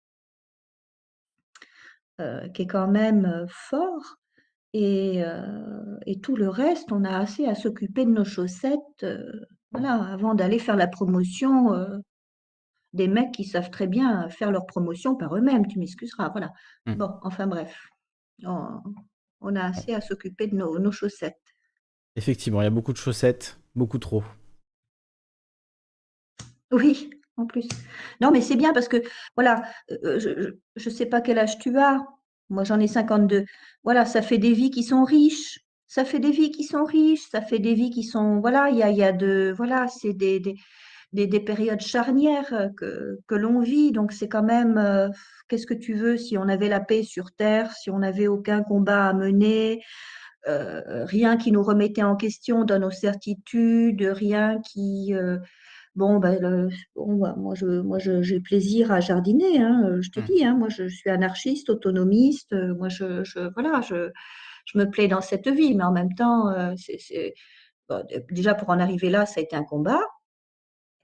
euh, 2.20 2.48
qui 2.50 2.62
est 2.62 2.66
quand 2.66 2.88
même 2.88 3.46
fort, 3.48 4.16
et, 4.76 5.22
et 6.06 6.20
tout 6.20 6.34
le 6.34 6.48
reste, 6.48 6.90
on 6.90 7.04
a 7.04 7.16
assez 7.16 7.46
à 7.46 7.54
s'occuper 7.54 8.04
de 8.04 8.10
nos 8.10 8.24
chaussettes, 8.24 9.06
voilà, 9.74 9.94
avant 10.12 10.34
d'aller 10.34 10.58
faire 10.58 10.76
la 10.76 10.86
promotion. 10.86 11.74
euh, 11.74 11.98
des 12.94 13.08
mecs 13.08 13.32
qui 13.32 13.44
savent 13.44 13.70
très 13.70 13.88
bien 13.88 14.28
faire 14.30 14.50
leur 14.52 14.66
promotion 14.66 15.16
par 15.16 15.36
eux-mêmes, 15.36 15.66
tu 15.66 15.78
m'excuseras, 15.78 16.28
voilà. 16.30 16.52
Mm. 16.86 16.94
Bon, 16.94 17.10
enfin 17.22 17.46
bref, 17.46 17.88
on, 18.44 18.68
on 19.40 19.56
a 19.56 19.64
assez 19.64 19.92
à 19.92 20.00
s'occuper 20.00 20.46
de 20.46 20.56
nos, 20.56 20.78
nos 20.78 20.92
chaussettes. 20.92 21.36
Effectivement, 22.16 22.62
il 22.62 22.64
y 22.64 22.68
a 22.68 22.70
beaucoup 22.70 22.92
de 22.92 22.98
chaussettes, 22.98 23.58
beaucoup 23.74 23.98
trop. 23.98 24.22
Oui, 26.70 27.10
en 27.36 27.46
plus. 27.46 27.68
Non, 28.20 28.30
mais 28.30 28.40
c'est 28.40 28.56
bien 28.56 28.72
parce 28.72 28.88
que, 28.88 29.02
voilà, 29.36 29.64
euh, 29.90 30.18
je 30.76 30.88
ne 30.88 30.94
sais 30.94 31.06
pas 31.06 31.20
quel 31.20 31.38
âge 31.38 31.58
tu 31.58 31.76
as, 31.78 32.00
moi 32.48 32.62
j'en 32.64 32.78
ai 32.78 32.86
52. 32.86 33.44
Voilà, 33.82 34.06
ça 34.06 34.22
fait 34.22 34.38
des 34.38 34.52
vies 34.52 34.70
qui 34.70 34.84
sont 34.84 35.04
riches, 35.04 35.58
ça 35.94 36.04
fait 36.04 36.18
des 36.20 36.30
vies 36.32 36.50
qui 36.50 36.64
sont 36.64 36.84
riches, 36.84 37.28
ça 37.30 37.40
fait 37.42 37.58
des 37.58 37.74
vies 37.74 37.90
qui 37.90 38.02
sont, 38.04 38.40
voilà, 38.40 38.70
il 38.70 38.76
y 38.78 38.82
a, 38.82 38.90
il 38.90 38.96
y 38.96 39.02
a 39.04 39.12
de, 39.12 39.52
voilà, 39.56 39.86
c'est 39.88 40.12
des, 40.12 40.40
des, 40.40 40.56
des, 41.12 41.26
des 41.28 41.40
périodes 41.40 41.80
charnières 41.80 42.52
euh, 42.54 42.68
que, 42.76 43.18
que 43.28 43.34
l'on 43.36 43.60
vit, 43.60 43.92
donc 43.92 44.12
c'est 44.12 44.28
quand 44.28 44.42
même, 44.44 44.78
euh, 44.78 45.08
qu'est-ce 45.48 45.66
que 45.66 45.74
tu 45.74 45.94
veux 45.94 46.16
si 46.18 46.38
on 46.38 46.48
avait 46.48 46.68
la 46.68 46.80
paix 46.80 47.02
sur 47.04 47.32
Terre, 47.32 47.72
si 47.74 47.90
on 47.90 48.00
n'avait 48.00 48.28
aucun 48.28 48.62
combat 48.62 49.08
à 49.08 49.14
mener, 49.14 49.82
euh, 50.48 51.04
rien 51.06 51.36
qui 51.36 51.52
nous 51.52 51.62
remettait 51.62 52.02
en 52.02 52.16
question 52.16 52.64
dans 52.64 52.78
nos 52.78 52.90
certitudes, 52.90 54.02
rien 54.02 54.60
qui... 54.60 55.14
euh, 55.14 55.38
Bon, 55.96 56.18
ben, 56.20 56.38
le- 56.40 56.68
bon, 56.96 57.16
moi, 57.38 57.54
je, 57.56 57.66
moi, 57.82 57.98
je- 57.98 58.22
j'ai 58.22 58.40
plaisir 58.40 58.92
à 58.92 59.00
jardiner, 59.00 59.60
hein, 59.62 59.96
je 60.00 60.10
te 60.10 60.20
dis, 60.20 60.44
hein, 60.44 60.54
moi, 60.56 60.68
je 60.68 60.88
suis 60.88 61.10
anarchiste, 61.10 61.70
autonomiste, 61.70 62.54
moi, 62.78 62.88
je, 62.88 63.24
je- 63.24 63.50
voilà, 63.54 63.80
je, 63.82 64.10
je 64.64 64.78
me 64.78 64.90
plais 64.90 65.08
dans 65.08 65.20
cette 65.20 65.48
vie, 65.48 65.74
mais 65.74 65.84
en 65.84 65.92
même 65.92 66.14
temps, 66.14 66.48
euh, 66.50 66.74
bon, 67.88 68.02
déjà 68.30 68.54
pour 68.54 68.70
en 68.70 68.78
arriver 68.80 69.10
là, 69.10 69.26
ça 69.26 69.40
a 69.40 69.42
été 69.42 69.56
un 69.56 69.64
combat, 69.64 70.00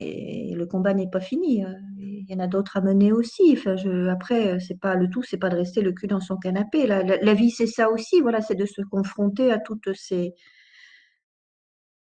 et 0.03 0.55
le 0.55 0.67
combat 0.67 0.95
n'est 0.95 1.11
pas 1.11 1.21
fini. 1.21 1.63
euh, 1.65 1.69
Il 1.99 2.25
y 2.29 2.35
en 2.35 2.39
a 2.39 2.47
d'autres 2.47 2.77
à 2.79 2.81
mener 2.81 3.13
aussi. 3.13 3.55
Enfin, 3.57 3.77
je, 3.77 4.09
après, 4.09 4.55
euh, 4.55 4.59
c'est 4.59 4.79
pas 4.81 4.95
le 4.95 5.11
tout, 5.11 5.23
c'est 5.23 5.37
pas 5.37 5.51
de 5.51 5.57
rester 5.57 5.83
le 5.83 5.93
cul 5.93 6.07
dans 6.07 6.21
son 6.21 6.37
canapé. 6.39 6.87
La, 6.87 7.03
la- 7.03 7.19
la 7.19 7.35
vie, 7.35 7.51
c'est 7.51 7.67
ça 7.67 7.91
aussi. 7.91 8.21
Voilà, 8.23 8.41
c'est 8.41 8.55
de 8.55 8.65
se 8.67 8.81
confronter 8.83 9.53
à 9.53 9.59
toutes 9.59 9.93
ces, 9.95 10.35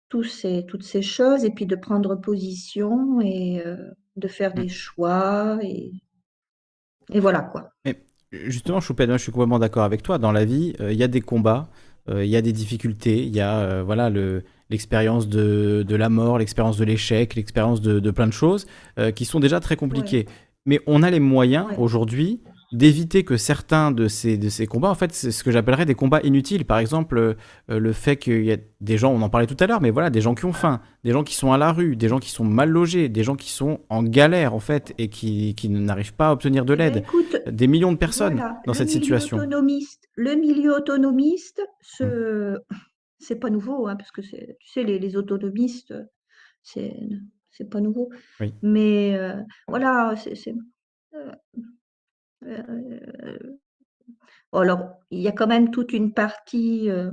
tous 0.09 0.23
ces, 0.25 0.65
toutes 0.65 0.83
ces 0.83 1.01
choses 1.01 1.45
et 1.45 1.51
puis 1.51 1.65
de 1.65 1.75
prendre 1.77 2.15
position 2.15 3.21
et 3.21 3.65
euh, 3.65 3.77
de 4.17 4.27
faire 4.27 4.53
des 4.53 4.67
choix 4.69 5.57
et, 5.61 5.91
et 7.13 7.19
voilà 7.19 7.41
quoi. 7.41 7.71
Mais 7.85 8.06
justement, 8.31 8.79
Choupette, 8.79 9.09
moi, 9.09 9.17
je 9.17 9.23
suis 9.23 9.31
complètement 9.31 9.59
d'accord 9.59 9.83
avec 9.83 10.03
toi. 10.03 10.17
Dans 10.17 10.31
la 10.31 10.45
vie, 10.45 10.73
euh, 10.79 10.91
il 10.91 10.97
y 10.97 11.03
a 11.03 11.07
des 11.07 11.21
combats, 11.21 11.69
euh, 12.09 12.23
il 12.23 12.29
y 12.29 12.35
a 12.35 12.41
des 12.41 12.53
difficultés, 12.53 13.23
il 13.23 13.35
y 13.35 13.41
a 13.41 13.57
euh, 13.57 13.83
voilà 13.83 14.09
le 14.09 14.43
l'expérience 14.69 15.29
de, 15.29 15.85
de 15.87 15.95
la 15.95 16.09
mort, 16.09 16.39
l'expérience 16.39 16.77
de 16.77 16.83
l'échec, 16.83 17.35
l'expérience 17.35 17.79
de, 17.79 18.01
de 18.01 18.11
plein 18.11 18.27
de 18.27 18.33
choses 18.33 18.67
qui 19.15 19.23
sont 19.23 19.39
déjà 19.39 19.61
très 19.61 19.77
compliquées. 19.77 20.25
Mais 20.65 20.81
on 20.87 21.03
a 21.03 21.09
les 21.09 21.21
moyens 21.21 21.67
aujourd'hui 21.77 22.41
d'éviter 22.73 23.23
que 23.23 23.37
certains 23.37 23.91
de 23.91 24.07
ces, 24.07 24.37
de 24.37 24.49
ces 24.49 24.67
combats, 24.67 24.89
en 24.89 24.95
fait, 24.95 25.13
c'est 25.13 25.31
ce 25.31 25.43
que 25.43 25.51
j'appellerais 25.51 25.85
des 25.85 25.95
combats 25.95 26.21
inutiles. 26.21 26.65
Par 26.65 26.79
exemple, 26.79 27.17
euh, 27.17 27.35
le 27.79 27.93
fait 27.93 28.17
qu'il 28.17 28.43
y 28.43 28.51
a 28.51 28.57
des 28.81 28.97
gens, 28.97 29.13
on 29.13 29.21
en 29.21 29.29
parlait 29.29 29.47
tout 29.47 29.55
à 29.59 29.67
l'heure, 29.67 29.81
mais 29.81 29.89
voilà, 29.89 30.09
des 30.09 30.21
gens 30.21 30.35
qui 30.35 30.45
ont 30.45 30.53
faim, 30.53 30.81
des 31.03 31.11
gens 31.11 31.23
qui 31.23 31.33
sont 31.35 31.51
à 31.53 31.57
la 31.57 31.71
rue, 31.71 31.95
des 31.95 32.07
gens 32.09 32.19
qui 32.19 32.29
sont 32.29 32.43
mal 32.43 32.69
logés, 32.69 33.07
des 33.09 33.23
gens 33.23 33.35
qui 33.35 33.51
sont 33.51 33.79
en 33.89 34.03
galère, 34.03 34.53
en 34.53 34.59
fait, 34.59 34.93
et 34.97 35.07
qui, 35.09 35.55
qui 35.55 35.69
n'arrivent 35.69 36.13
pas 36.15 36.29
à 36.29 36.33
obtenir 36.33 36.65
de 36.65 36.73
Eh 36.73 36.77
ben, 36.77 36.93
l'aide. 36.93 37.05
Des 37.55 37.67
millions 37.67 37.91
de 37.93 37.97
personnes 37.97 38.35
Voilà, 38.35 38.59
dans 38.65 38.73
le 38.73 38.77
cette 38.77 38.89
situation. 38.89 39.37
autonomiste, 39.37 40.09
le 40.15 40.35
milieu 40.35 40.75
autonomiste, 40.75 41.61
Mmh. 41.61 42.03
ce... 42.03 42.57
c'est 43.19 43.39
pas 43.39 43.49
nouveau, 43.49 43.87
hein, 43.87 43.95
parce 43.95 44.11
que 44.11 44.21
tu 44.21 44.35
sais, 44.65 44.83
les, 44.83 44.99
les 44.99 45.15
autonomistes, 45.15 45.93
c'est, 46.63 46.93
pas 47.71 47.79
nouveau. 47.79 48.09
Oui. 48.39 48.53
Mais 48.61 49.15
euh, 49.15 49.33
voilà, 49.67 50.15
c'est, 50.17 50.33
euh, 50.49 50.53
euh, 51.15 51.31
bon, 52.41 54.59
alors, 54.59 54.79
il 55.11 55.19
y 55.21 55.27
a 55.27 55.31
quand 55.31 55.47
même 55.47 55.71
toute 55.71 55.93
une 55.93 56.13
partie 56.13 56.89
euh, 56.89 57.11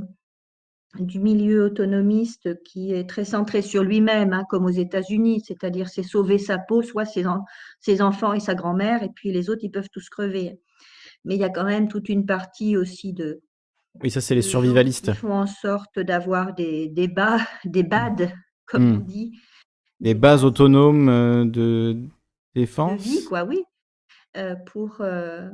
du 0.99 1.19
milieu 1.19 1.65
autonomiste 1.65 2.63
qui 2.63 2.93
est 2.93 3.09
très 3.09 3.25
centrée 3.25 3.63
sur 3.63 3.83
lui-même, 3.83 4.33
hein, 4.33 4.45
comme 4.49 4.65
aux 4.65 4.69
États-Unis, 4.71 5.43
c'est-à-dire 5.47 5.89
c'est 5.89 6.05
sauver 6.05 6.39
sa 6.39 6.59
peau, 6.59 6.83
soit 6.83 7.05
ses, 7.05 7.27
en- 7.27 7.45
ses 7.81 8.01
enfants 8.01 8.33
et 8.33 8.41
sa 8.41 8.55
grand-mère, 8.55 9.03
et 9.03 9.11
puis 9.15 9.33
les 9.33 9.51
autres, 9.51 9.65
ils 9.65 9.71
peuvent 9.73 9.91
tous 9.93 10.09
crever. 10.09 10.61
Mais 11.25 11.35
il 11.37 11.41
y 11.41 11.45
a 11.45 11.51
quand 11.51 11.65
même 11.65 11.89
toute 11.89 12.09
une 12.09 12.27
partie 12.27 12.77
aussi 12.77 13.13
de, 13.13 13.41
Oui, 14.03 14.11
ça, 14.11 14.21
c'est 14.21 14.35
les 14.35 14.43
survivalistes. 14.43 15.13
font 15.13 15.33
en 15.33 15.47
sorte 15.47 15.99
d'avoir 15.99 16.55
des, 16.55 16.89
des, 16.89 17.09
bas, 17.09 17.39
des 17.65 17.83
BAD, 17.83 18.33
comme 18.67 18.93
on 18.93 18.97
Hmm. 18.97 19.05
dit, 19.05 19.33
Des 20.01 20.15
bases 20.15 20.45
autonomes 20.45 21.09
euh, 21.09 21.45
de 21.45 21.97
de 22.87 22.95
vie, 22.95 23.17
défense. 23.17 23.25
quoi, 23.25 23.45
oui, 23.45 23.59
euh, 23.59 23.63
pour, 24.67 25.01
euh, 25.01 25.49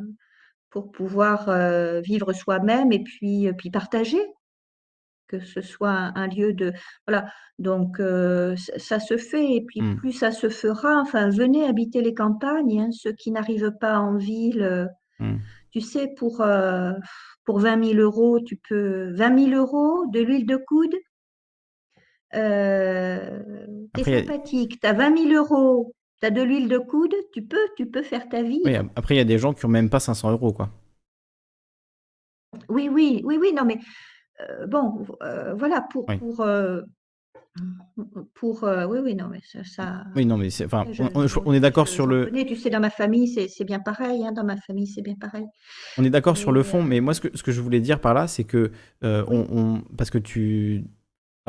pour 0.70 0.92
pouvoir 0.92 1.48
euh, 1.48 2.00
vivre 2.00 2.32
soi-même 2.32 2.92
et 2.92 3.02
puis, 3.02 3.48
euh, 3.48 3.52
puis 3.54 3.70
partager, 3.70 4.20
que 5.28 5.40
ce 5.40 5.60
soit 5.62 5.90
un, 5.90 6.14
un 6.16 6.26
lieu 6.28 6.52
de... 6.52 6.72
Voilà, 7.06 7.30
donc 7.58 8.00
euh, 8.00 8.56
ça, 8.56 8.78
ça 8.78 9.00
se 9.00 9.16
fait, 9.16 9.54
et 9.56 9.64
puis 9.64 9.82
Hmm. 9.82 9.96
plus 9.96 10.12
ça 10.12 10.32
se 10.32 10.48
fera, 10.48 10.96
enfin, 11.00 11.28
venez 11.30 11.64
habiter 11.66 12.02
les 12.02 12.14
campagnes, 12.14 12.80
hein, 12.80 12.88
ceux 12.92 13.12
qui 13.12 13.30
n'arrivent 13.30 13.72
pas 13.80 13.98
en 13.98 14.16
ville, 14.16 14.62
euh, 14.62 14.86
Hmm. 15.18 15.36
tu 15.72 15.80
sais, 15.82 16.08
pour, 16.18 16.40
euh, 16.42 16.92
pour 17.44 17.60
20 17.60 17.78
000 17.78 18.00
euros, 18.00 18.40
tu 18.40 18.56
peux... 18.68 19.12
20 19.14 19.30
000 19.32 19.54
euros, 19.54 20.06
de 20.12 20.20
l'huile 20.20 20.46
de 20.46 20.56
coude, 20.56 20.94
euh, 22.34 23.42
t'es 23.94 24.04
sympathique, 24.04 24.80
tu 24.80 24.86
as 24.86 24.92
20 24.92 25.10
000 25.10 25.34
euros, 25.34 25.94
tu 26.20 26.26
as 26.26 26.30
de 26.30 26.42
l'huile 26.42 26.68
de 26.68 26.78
coude, 26.78 27.14
tu 27.32 27.42
peux, 27.42 27.56
tu 27.76 27.86
peux 27.86 28.02
faire 28.02 28.28
ta 28.28 28.42
vie. 28.42 28.60
oui, 28.64 28.74
après, 28.96 29.14
il 29.14 29.18
y 29.18 29.20
a 29.20 29.24
des 29.24 29.38
gens 29.38 29.52
qui 29.52 29.64
ont 29.64 29.68
même 29.70 29.90
pas 29.90 30.00
500 30.00 30.30
euros, 30.30 30.52
quoi. 30.52 30.70
Oui, 32.68 32.88
oui, 32.92 33.22
oui, 33.24 33.38
oui, 33.40 33.52
non, 33.54 33.64
mais 33.64 33.78
euh, 34.40 34.66
bon, 34.66 35.06
euh, 35.22 35.54
voilà, 35.54 35.82
pour, 35.82 36.08
Oui. 36.08 36.18
pour, 36.18 36.40
euh, 36.40 36.82
pour, 38.34 38.62
oui, 38.62 38.98
oui, 39.02 39.14
non, 39.14 39.28
mais 39.28 39.40
ça, 39.44 39.64
ça- 39.64 40.04
Oui, 40.16 40.26
non, 40.26 40.36
mais 40.36 40.50
c'est, 40.50 40.64
enfin, 40.64 40.84
je- 40.90 41.02
on, 41.02 41.10
on- 41.14 41.26
je- 41.26 41.40
on 41.44 41.52
est 41.52 41.60
d'accord 41.60 41.88
sur 41.88 42.06
le, 42.06 42.26
connais, 42.26 42.46
tu 42.46 42.56
sais, 42.56 42.70
dans 42.70 42.80
ma 42.80 42.90
famille, 42.90 43.28
c'est 43.48 43.64
bien 43.64 43.80
pareil, 43.80 44.24
hein, 44.24 44.32
dans 44.32 44.44
ma 44.44 44.56
famille, 44.56 44.86
c'est 44.86 45.02
bien 45.02 45.14
pareil. 45.20 45.46
On 45.98 46.04
est 46.04 46.10
d'accord 46.10 46.36
sur 46.36 46.52
le 46.52 46.62
fond, 46.62 46.82
mais 46.82 47.00
moi, 47.00 47.14
ce 47.14 47.20
que, 47.20 47.36
ce 47.36 47.42
que 47.42 47.52
je 47.52 47.60
voulais 47.60 47.80
dire 47.80 48.00
par 48.00 48.14
là, 48.14 48.26
c'est 48.28 48.44
que, 48.44 48.72
on, 49.02 49.46
on- 49.50 49.82
parce 49.96 50.10
que 50.10 50.18
tu, 50.18 50.84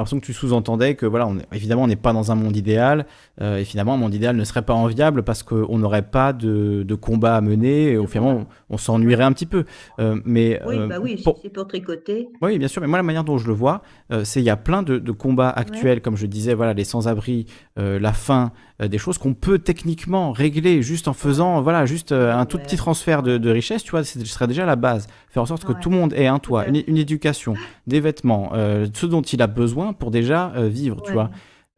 l'impression 0.02 0.20
que 0.20 0.26
tu 0.26 0.34
sous-entendais 0.34 0.96
que, 0.96 1.06
voilà, 1.06 1.28
on 1.28 1.38
est- 1.38 1.48
évidemment, 1.54 1.84
on 1.84 1.88
n'est 1.88 1.96
pas 1.96 2.14
dans 2.14 2.32
un 2.32 2.36
monde 2.36 2.56
idéal, 2.56 3.06
euh, 3.42 3.58
et 3.58 3.64
finalement, 3.66 3.94
un 3.94 3.98
monde 3.98 4.14
idéal 4.14 4.36
ne 4.36 4.44
serait 4.44 4.62
pas 4.62 4.74
enviable 4.74 5.24
parce 5.24 5.44
qu'on 5.44 5.78
n'aurait 5.78 6.02
pas 6.02 6.34
de, 6.34 6.84
de 6.84 6.96
combat 6.96 7.36
à 7.36 7.42
mener, 7.42 7.92
et 7.92 7.98
au 7.98 8.08
finalement, 8.08 8.46
on, 8.70 8.76
on 8.76 8.78
s'ennuierait 8.78 9.24
un 9.24 9.32
petit 9.34 9.46
peu. 9.46 9.66
Euh, 10.00 10.20
mais, 10.26 10.60
Oui, 10.66 10.78
euh, 10.78 10.88
bah 10.88 10.96
oui, 11.02 11.22
pour- 11.24 11.40
c'est 11.42 11.50
pour 11.50 11.68
tricoter. 11.68 12.30
oui, 12.42 12.58
bien 12.60 12.68
sûr, 12.68 12.82
mais 12.82 12.88
moi, 12.88 12.98
la 12.98 13.04
manière 13.04 13.24
dont 13.24 13.38
je 13.38 13.48
le 13.48 13.54
vois, 13.54 13.82
euh, 14.12 14.24
c'est 14.24 14.40
il 14.42 14.46
y 14.46 14.50
a 14.50 14.58
plein 14.58 14.84
de, 14.84 14.98
de 14.98 15.12
combats 15.12 15.50
actuels, 15.50 16.02
comme 16.02 16.16
je 16.18 16.26
disais, 16.26 16.54
voilà, 16.54 16.74
les 16.74 16.84
sans-abri, 16.84 17.46
euh, 17.78 18.00
la 18.00 18.14
faim, 18.14 18.52
euh, 18.52 18.70
des 18.88 18.98
choses 18.98 19.18
qu'on 19.18 19.34
peut 19.34 19.60
techniquement 19.60 20.32
régler 20.32 20.82
juste 20.82 21.08
en 21.08 21.14
faisant, 21.14 21.61
voilà, 21.61 21.85
juste 21.85 22.11
euh, 22.11 22.34
un 22.34 22.45
tout 22.45 22.58
petit 22.58 22.77
transfert 22.77 23.22
de, 23.24 23.38
de 23.38 23.50
richesse, 23.50 23.84
tu 23.84 23.92
vois, 23.92 24.03
ce 24.03 24.24
serait 24.26 24.48
déjà 24.48 24.66
la 24.66 24.76
base. 24.76 25.08
Faire 25.30 25.43
en 25.43 25.45
sorte 25.45 25.64
que 25.66 25.74
Ouais, 25.74 25.80
tout 25.82 25.90
le 25.90 25.95
monde 25.98 26.14
ait 26.14 26.27
un 26.27 26.40
toit, 26.40 26.68
une, 26.68 26.82
une 26.88 26.98
éducation, 26.98 27.53
des 27.88 28.00
vêtements, 28.00 28.51
euh, 28.53 28.88
ce 28.93 29.06
dont 29.06 29.22
il 29.22 29.42
a 29.42 29.48
besoin 29.48 29.93
pour 29.93 30.11
déjà 30.11 30.51
euh, 30.56 30.68
vivre, 30.68 31.01
tu 31.03 31.11
vois. 31.14 31.30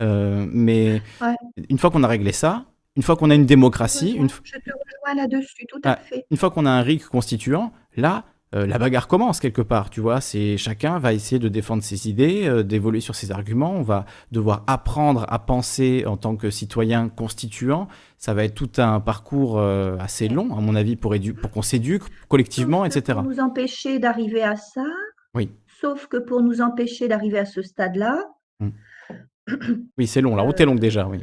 Euh, 0.02 0.46
mais 0.52 1.02
une 1.70 1.78
fois 1.78 1.92
qu'on 1.92 2.04
a 2.04 2.08
réglé 2.08 2.32
ça, 2.32 2.66
une 2.96 3.04
fois 3.04 3.16
qu'on 3.16 3.30
a 3.30 3.36
une 3.36 3.46
démocratie, 3.46 4.12
une, 4.12 4.28
f- 4.28 4.40
Je 4.44 4.52
te 4.54 4.70
rejoins 4.72 5.22
là-dessus, 5.24 5.66
tout 5.68 5.80
à 5.84 5.92
ah, 5.94 5.96
fait. 5.98 6.26
une 6.30 6.38
fois 6.38 6.52
qu'on 6.52 6.66
a 6.66 6.72
un 6.72 6.82
RIC 6.82 7.06
constituant, 7.08 7.72
là, 7.96 8.24
euh, 8.54 8.66
la 8.68 8.78
bagarre 8.78 9.08
commence 9.08 9.40
quelque 9.40 9.62
part, 9.62 9.90
tu 9.90 10.00
vois. 10.02 10.22
C'est 10.22 10.58
chacun 10.58 11.00
va 11.00 11.14
essayer 11.14 11.40
de 11.40 11.48
défendre 11.48 11.82
ses 11.84 12.08
idées, 12.10 12.48
euh, 12.48 12.64
d'évoluer 12.64 13.00
sur 13.02 13.16
ses 13.16 13.32
arguments. 13.32 13.72
On 13.74 13.82
va 13.82 14.06
devoir 14.32 14.64
apprendre 14.68 15.26
à 15.30 15.40
penser 15.40 16.04
en 16.06 16.18
tant 16.18 16.36
que 16.36 16.50
citoyen 16.50 17.10
constituant. 17.10 17.88
Ça 18.18 18.34
va 18.34 18.44
être 18.44 18.54
tout 18.56 18.70
un 18.78 19.00
parcours 19.00 19.58
euh, 19.60 19.98
assez 20.00 20.28
long, 20.28 20.56
à 20.56 20.62
mon 20.62 20.76
avis, 20.76 20.96
pour, 20.96 21.16
pour 21.42 21.52
qu'on 21.52 21.62
s'éduque 21.62 22.04
collectivement, 22.28 22.84
Sauf 22.86 22.96
etc. 22.98 23.20
pour 23.20 23.28
nous 23.30 23.40
empêcher 23.40 24.00
d'arriver 24.00 24.44
à 24.44 24.56
ça, 24.56 24.86
Oui, 25.34 25.50
sauf 25.82 26.08
que 26.08 26.18
pour 26.18 26.42
nous 26.42 26.62
empêcher 26.62 27.08
d'arriver 27.08 27.40
à 27.40 27.46
ce 27.46 27.62
stade-là, 27.62 28.18
oui, 29.98 30.08
c'est 30.08 30.22
long. 30.22 30.36
La 30.36 30.44
route 30.44 30.60
est 30.62 30.66
longue 30.66 30.80
déjà, 30.80 31.08
oui. 31.08 31.20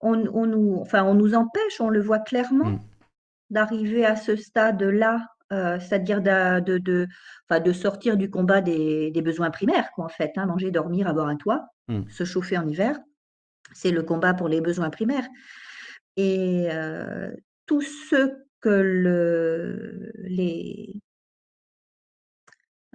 on, 0.00 0.24
on 0.32 0.46
nous, 0.46 0.78
enfin, 0.80 1.04
on 1.04 1.14
nous 1.14 1.34
empêche, 1.34 1.80
on 1.80 1.88
le 1.90 2.00
voit 2.00 2.18
clairement, 2.20 2.70
Mm. 2.70 2.78
d'arriver 3.50 4.06
à 4.06 4.16
ce 4.16 4.36
stade-là, 4.36 5.26
euh, 5.52 5.78
c'est-à-dire 5.80 6.22
de, 6.22 6.78
de, 6.78 7.06
de 7.50 7.72
sortir 7.72 8.16
du 8.16 8.30
combat 8.30 8.60
des, 8.60 9.10
des 9.10 9.22
besoins 9.22 9.50
primaires, 9.50 9.90
quoi, 9.94 10.04
en 10.06 10.08
fait, 10.08 10.32
hein, 10.36 10.46
manger, 10.46 10.70
dormir, 10.70 11.08
avoir 11.08 11.28
un 11.28 11.36
toit, 11.36 11.66
Mm. 11.88 12.02
se 12.08 12.24
chauffer 12.24 12.56
en 12.58 12.68
hiver, 12.68 12.98
c'est 13.74 13.90
le 13.92 14.02
combat 14.02 14.34
pour 14.34 14.48
les 14.48 14.60
besoins 14.60 14.90
primaires. 14.90 15.28
Et 16.16 16.68
euh, 16.72 17.32
tous 17.66 17.82
ceux 18.10 18.44
que 18.60 18.70
le, 18.70 20.12
les, 20.18 20.94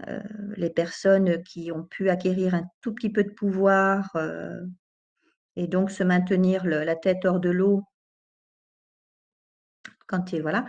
euh, 0.08 0.20
les 0.58 0.70
personnes 0.70 1.42
qui 1.44 1.72
ont 1.72 1.84
pu 1.84 2.10
acquérir 2.10 2.54
un 2.56 2.64
tout 2.82 2.94
petit 2.94 3.10
peu 3.10 3.24
de 3.24 3.30
pouvoir 3.32 4.10
euh, 4.16 4.62
et 5.58 5.68
donc 5.68 5.92
se 5.92 6.04
maintenir 6.04 6.66
le- 6.66 6.84
la 6.84 6.96
tête 6.96 7.26
hors 7.26 7.40
de 7.42 7.50
l'eau 7.50 7.84
quand 10.08 10.34
voilà, 10.36 10.66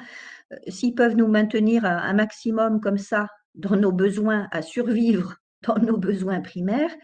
euh, 0.53 0.57
s'ils 0.69 0.95
peuvent 0.95 1.17
nous 1.17 1.29
maintenir 1.29 1.85
un, 1.85 2.13
maximum 2.15 2.81
comme 2.81 2.99
ça 2.99 3.29
dans 3.55 3.77
nos 3.77 3.93
besoins 3.93 4.49
à 4.53 4.63
survivre, 4.63 5.37
dans 5.67 5.79
nos 5.79 5.97
besoins 5.97 6.41
primaires, 6.41 6.95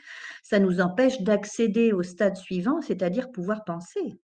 ça 0.43 0.59
nous 0.59 0.81
empêche 0.81 1.21
d'accéder 1.23 1.93
au 1.93 2.03
stade 2.03 2.37
suivant, 2.37 2.81
c'est-à-dire 2.81 3.31
pouvoir 3.31 3.65
penser. 3.65 4.21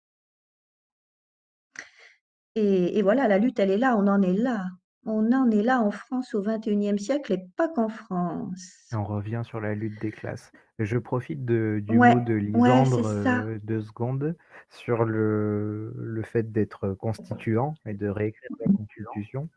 Et 2.56 3.04
voilà, 3.04 3.28
la 3.28 3.38
lutte, 3.38 3.60
elle 3.60 3.70
est 3.70 3.78
là, 3.78 3.96
on 3.96 4.08
en 4.08 4.22
est 4.24 4.34
là. 4.34 4.66
On 5.10 5.32
en 5.32 5.50
est 5.52 5.64
là 5.64 5.82
en 5.82 5.90
France 5.90 6.36
au 6.36 6.42
XXIe 6.42 7.00
siècle 7.00 7.32
et 7.32 7.48
pas 7.56 7.70
qu'en 7.70 7.88
France. 7.88 8.90
Et 8.92 8.96
on 8.96 9.06
revient 9.06 9.42
sur 9.46 9.62
la 9.62 9.74
lutte 9.74 10.02
des 10.02 10.12
classes. 10.12 10.52
Je 10.80 10.98
profite 10.98 11.46
de- 11.46 11.82
du 11.82 11.98
Ouais, 11.98 12.14
mot 12.14 12.20
de 12.20 12.34
Lisandre 12.34 13.08
euh, 13.08 13.58
deux 13.64 13.82
secondes 13.82 14.36
sur 14.70 15.06
le, 15.06 15.94
le 15.96 16.22
fait 16.24 16.52
d'être 16.52 16.94
constituant 16.94 17.74
et 17.86 17.94
de 17.94 18.08
réécrire 18.10 18.50
la 18.60 18.72
constitution. 18.74 19.50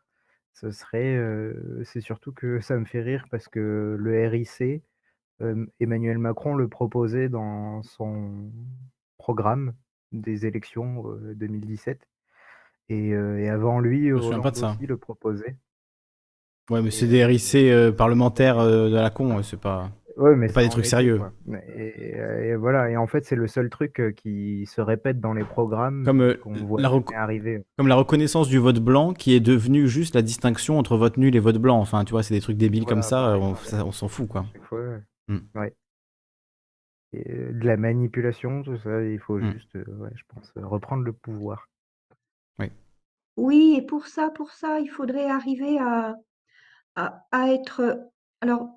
Ce 0.53 0.71
serait, 0.71 1.17
euh, 1.17 1.83
c'est 1.83 2.01
surtout 2.01 2.31
que 2.31 2.61
ça 2.61 2.77
me 2.77 2.85
fait 2.85 3.01
rire 3.01 3.25
parce 3.29 3.47
que 3.49 3.97
le 3.99 4.27
RIC, 4.29 4.83
euh, 5.41 5.65
Emmanuel 5.81 6.17
Macron 6.17 6.55
le 6.55 6.69
proposait 6.69 7.27
dans 7.29 7.83
son 7.83 8.51
programme 9.17 9.73
des 10.13 10.45
élections 10.45 11.09
euh, 11.09 11.33
2017. 11.35 12.07
Et, 12.91 13.13
euh, 13.13 13.39
et 13.39 13.47
avant 13.49 13.79
lui, 13.79 14.09
Je 14.09 14.13
me 14.15 14.21
souviens 14.21 14.39
pas 14.39 14.51
de 14.51 14.57
ça. 14.57 14.71
aussi 14.71 14.85
le 14.85 14.97
proposait. 14.97 15.55
Ouais, 16.69 16.81
mais 16.81 16.91
c'est 16.91 17.07
des 17.07 17.23
RIC 17.25 17.55
euh, 17.55 17.91
parlementaires 17.91 18.59
euh, 18.59 18.89
de 18.89 18.95
la 18.95 19.09
con, 19.09 19.41
c'est 19.43 19.59
pas, 19.59 19.89
Ouais, 20.17 20.35
mais 20.35 20.47
pas 20.51 20.61
des 20.61 20.69
trucs 20.69 20.85
sérieux. 20.85 21.17
quoi. 21.17 21.31
Et, 21.75 22.15
et 22.49 22.55
voilà, 22.55 22.89
et 22.89 22.97
en 22.97 23.07
fait, 23.07 23.23
c'est 23.25 23.35
le 23.37 23.47
seul 23.47 23.69
truc 23.69 23.99
euh, 23.99 24.11
qui 24.11 24.65
se 24.65 24.81
répète 24.81 25.19
dans 25.21 25.33
les 25.33 25.43
programmes 25.45 26.03
Comme, 26.03 26.21
euh, 26.21 26.33
qu'on 26.35 26.53
voit 26.53 26.81
la 26.81 26.91
arriver. 27.15 27.63
comme 27.77 27.87
la 27.87 27.95
reconnaissance 27.95 28.49
du 28.49 28.57
vote 28.57 28.79
blanc 28.79 29.13
qui 29.13 29.33
est 29.35 29.39
devenu 29.39 29.87
juste 29.87 30.13
la 30.15 30.21
distinction 30.21 30.77
entre 30.77 30.97
vote 30.97 31.15
nul 31.17 31.35
et 31.35 31.39
vote 31.39 31.57
blanc. 31.57 31.79
Enfin, 31.79 32.03
tu 32.03 32.11
vois, 32.11 32.23
c'est 32.23 32.33
des 32.33 32.41
trucs 32.41 32.57
débiles 32.57 32.85
comme 32.85 33.01
ça, 33.03 33.37
on, 33.37 33.53
pareil. 33.53 33.67
ça, 33.69 33.85
on 33.85 33.91
s'en 33.93 34.07
fout, 34.09 34.27
quoi. 34.27 34.45
Fois, 34.63 34.79
ouais. 34.79 34.99
Mm. 35.29 35.39
Ouais. 35.55 35.73
Et, 37.13 37.31
euh, 37.31 37.51
de 37.53 37.65
la 37.65 37.77
manipulation, 37.77 38.63
tout 38.63 38.77
ça, 38.77 39.01
il 39.03 39.19
faut 39.19 39.37
Mm. 39.39 39.51
juste, 39.53 39.75
euh, 39.77 39.85
je 40.15 40.23
pense, 40.27 40.51
euh, 40.57 40.65
reprendre 40.65 41.03
le 41.03 41.13
pouvoir. 41.13 41.67
Oui. 43.37 43.75
Et 43.77 43.81
pour 43.81 44.07
ça, 44.07 44.29
pour 44.29 44.51
ça, 44.51 44.79
il 44.79 44.89
faudrait 44.89 45.29
arriver 45.29 45.77
à, 45.79 46.15
à, 46.95 47.27
à 47.31 47.49
être. 47.53 47.99
Alors, 48.41 48.69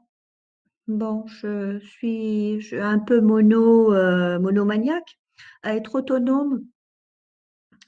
bon, 0.89 1.26
je 1.28 1.78
suis 1.81 2.60
je- 2.62 2.76
un 2.78 2.99
peu 3.00 3.20
mono, 3.20 3.92
euh, 3.94 4.39
monomaniaque, 4.41 5.18
à 5.62 5.76
être 5.76 5.97
autonome, 5.97 6.66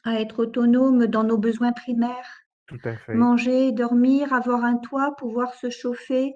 à 0.05 0.21
être 0.21 0.39
autonome 0.41 1.07
dans 1.07 1.23
nos 1.25 1.37
besoins 1.39 1.73
primaires. 1.73 2.31
Tout 2.67 2.79
à 2.85 2.97
fait. 2.97 3.17
manger, 3.17 3.73
dormir, 3.73 4.33
avoir 4.35 4.65
un 4.65 4.77
toit, 4.77 5.17
pouvoir 5.17 5.55
se 5.55 5.71
chauffer. 5.71 6.35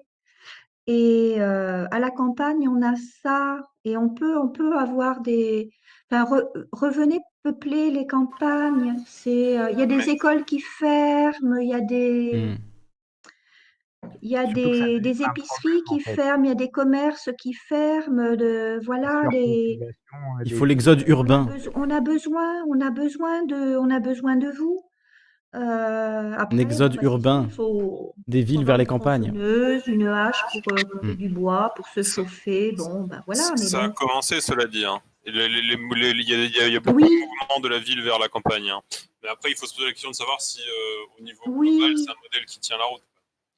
Et 0.87 1.35
euh, 1.39 1.87
à 1.91 1.99
la 1.99 2.11
campagne, 2.11 2.67
on 2.69 2.81
a 2.81 2.95
ça 3.23 3.59
et 3.85 3.97
on 3.97 4.09
peut, 4.09 4.37
on 4.37 4.49
peut 4.49 4.77
avoir 4.77 5.21
des. 5.21 5.71
Enfin, 6.11 6.25
re- 6.25 6.67
revenez 6.73 7.19
peupler 7.43 7.91
les 7.91 8.05
campagnes. 8.07 8.95
C'est, 9.05 9.59
euh, 9.59 9.71
il 9.71 9.79
y 9.79 9.83
a 9.83 9.85
des 9.85 10.09
écoles 10.09 10.45
qui 10.45 10.59
ferment, 10.59 11.57
il 11.57 11.69
y 11.69 11.73
a 11.73 11.81
des, 11.81 12.33
Hmm. 12.35 12.57
il 14.21 14.29
y 14.29 14.37
a 14.37 14.45
des, 14.45 14.99
des 14.99 15.21
épiceries 15.23 15.43
problème, 15.45 15.81
en 15.87 15.95
qui 15.95 15.99
fait. 16.01 16.15
ferment, 16.15 16.43
il 16.43 16.47
y 16.49 16.51
a 16.51 16.55
des 16.55 16.69
commerces 16.69 17.29
qui 17.39 17.53
ferment. 17.53 18.35
De, 18.35 18.79
voilà, 18.85 19.27
des. 19.31 19.77
Surpopulation, 19.79 20.17
Il 20.45 20.51
des 20.51 20.55
faut 20.55 20.65
l'exode 20.65 21.03
urbain. 21.07 21.47
On 21.75 21.89
a 21.89 21.99
besoin, 22.01 22.63
on 22.67 22.79
a 22.81 22.89
besoin 22.91 23.43
de, 23.45 23.77
on 23.77 23.89
a 23.89 23.99
besoin 23.99 24.35
de 24.37 24.49
vous. 24.49 24.81
Euh, 25.53 26.37
Un 26.37 26.57
exode 26.59 26.95
bah, 26.95 27.01
urbain 27.03 27.49
faut, 27.49 28.13
des 28.25 28.41
villes 28.41 28.63
vers 28.63 28.77
les 28.77 28.83
une 28.85 28.87
campagnes. 28.87 29.33
une 29.35 30.07
hache 30.07 30.41
pour 30.63 30.73
euh, 30.73 30.83
Hmm. 31.03 31.13
du 31.15 31.27
bois, 31.27 31.73
pour 31.75 31.87
se 31.89 32.03
chauffer. 32.03 32.71
Bon, 32.77 33.03
ben 33.03 33.21
voilà, 33.25 33.41
mais 33.51 33.65
Ça 33.65 33.83
a 33.83 33.89
commencé, 33.89 34.39
cela 34.39 34.65
dit. 34.65 34.85
hein. 34.85 34.99
Il 35.25 35.35
y, 35.35 36.75
a- 36.75 36.79
beaucoup 36.79 36.97
Oui. 36.97 37.03
de 37.03 37.25
mouvements 37.25 37.59
de 37.61 37.67
la 37.67 37.79
ville 37.79 38.01
vers 38.01 38.17
la 38.17 38.27
campagne. 38.27 38.69
hein. 38.69 38.81
Mais 39.21 39.29
après, 39.29 39.51
il 39.51 39.55
faut 39.57 39.67
se 39.67 39.73
poser 39.75 39.85
la 39.87 39.91
question 39.93 40.09
de 40.09 40.15
savoir 40.15 40.41
si, 40.41 40.61
euh, 40.61 41.19
au 41.19 41.23
niveau 41.23 41.43
Oui. 41.47 41.77
global, 41.77 41.97
c'est 41.97 42.09
un 42.09 42.15
modèle 42.23 42.45
qui 42.45 42.59
tient 42.59 42.77
la 42.77 42.85
route. 42.85 43.03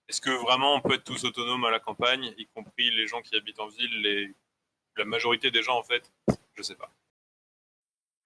Est-ce 0.09 0.19
que 0.19 0.29
vraiment 0.29 0.75
on 0.75 0.81
peut 0.81 0.95
être 0.95 1.05
tous 1.05 1.23
autonomes 1.23 1.63
à 1.63 1.71
la 1.71 1.79
campagne, 1.79 2.33
y 2.37 2.45
compris 2.47 2.91
les 2.91 3.07
gens 3.07 3.21
qui 3.21 3.35
habitent 3.37 3.59
en 3.61 3.67
ville, 3.67 4.01
les... 4.01 4.33
la 4.97 5.05
majorité 5.05 5.51
des 5.51 5.63
gens 5.63 5.77
en 5.77 5.83
fait? 5.83 6.11
Je 6.55 6.61
sais 6.61 6.75
pas. 6.75 6.91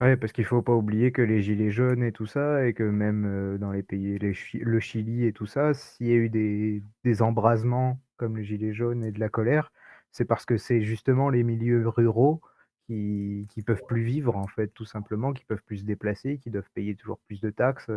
Ouais, 0.02 0.18
parce 0.18 0.32
qu'il 0.32 0.46
faut 0.46 0.62
pas 0.62 0.74
oublier 0.74 1.12
que 1.12 1.22
les 1.22 1.42
gilets 1.42 1.72
jaunes 1.72 2.04
et 2.04 2.12
tout 2.12 2.28
ça, 2.28 2.66
et 2.68 2.74
que 2.74 2.84
même 2.84 3.26
euh, 3.26 3.58
dans 3.58 3.72
les 3.72 3.82
pays, 3.84 4.20
les 4.20 4.34
Chi- 4.34 4.60
le 4.60 4.80
Chili 4.80 5.26
et 5.26 5.34
tout 5.34 5.48
ça, 5.48 5.74
s'il 5.74 6.08
y 6.08 6.12
a 6.12 6.16
eu 6.16 6.30
des, 6.30 6.84
des 7.04 7.22
embrasements 7.22 8.00
comme 8.16 8.38
les 8.38 8.44
gilets 8.44 8.74
jaunes 8.74 9.04
et 9.04 9.12
de 9.12 9.20
la 9.20 9.30
colère, 9.30 9.72
c'est 10.12 10.26
parce 10.26 10.46
que 10.46 10.58
c'est 10.58 10.82
justement 10.82 11.30
les 11.30 11.44
milieux 11.44 11.88
ruraux 11.88 12.42
qui, 12.88 13.48
qui 13.50 13.62
peuvent 13.62 13.84
plus 13.88 14.04
vivre, 14.04 14.36
en 14.38 14.48
fait, 14.48 14.70
tout 14.70 14.86
simplement, 14.86 15.34
qui 15.34 15.46
peuvent 15.46 15.64
plus 15.66 15.80
se 15.80 15.86
déplacer, 15.86 16.40
qui 16.40 16.50
doivent 16.50 16.70
payer 16.74 16.96
toujours 16.96 17.20
plus 17.28 17.42
de 17.42 17.50
taxes, 17.52 17.90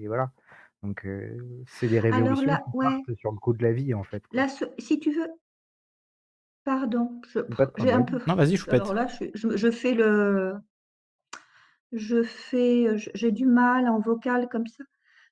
et 0.00 0.06
voilà. 0.06 0.30
Donc, 0.82 1.04
euh, 1.06 1.36
c'est 1.66 1.88
des 1.88 2.00
révolutions 2.00 2.46
là, 2.46 2.62
qui 2.70 2.76
ouais, 2.76 2.84
partent 2.86 3.14
sur 3.18 3.32
le 3.32 3.38
coût 3.38 3.52
de 3.54 3.62
la 3.62 3.72
vie, 3.72 3.94
en 3.94 4.04
fait. 4.04 4.22
là, 4.32 4.46
si 4.78 5.00
tu 5.00 5.12
veux, 5.12 5.28
pardon, 6.64 7.20
je, 7.32 7.40
j'ai 7.78 7.92
un 7.92 8.02
peu. 8.02 8.18
Non, 8.26 8.34
vas-y, 8.34 8.56
choupette. 8.56 8.82
Alors 8.82 8.94
là, 8.94 9.06
je, 9.06 9.24
je, 9.34 9.56
je 9.56 9.70
fais 9.70 9.94
le, 9.94 10.54
je 11.92 12.22
fais, 12.22 12.96
je- 12.98 13.10
j'ai 13.14 13.32
du 13.32 13.46
mal 13.46 13.88
en 13.88 14.00
vocal 14.00 14.48
comme 14.48 14.66
ça. 14.66 14.84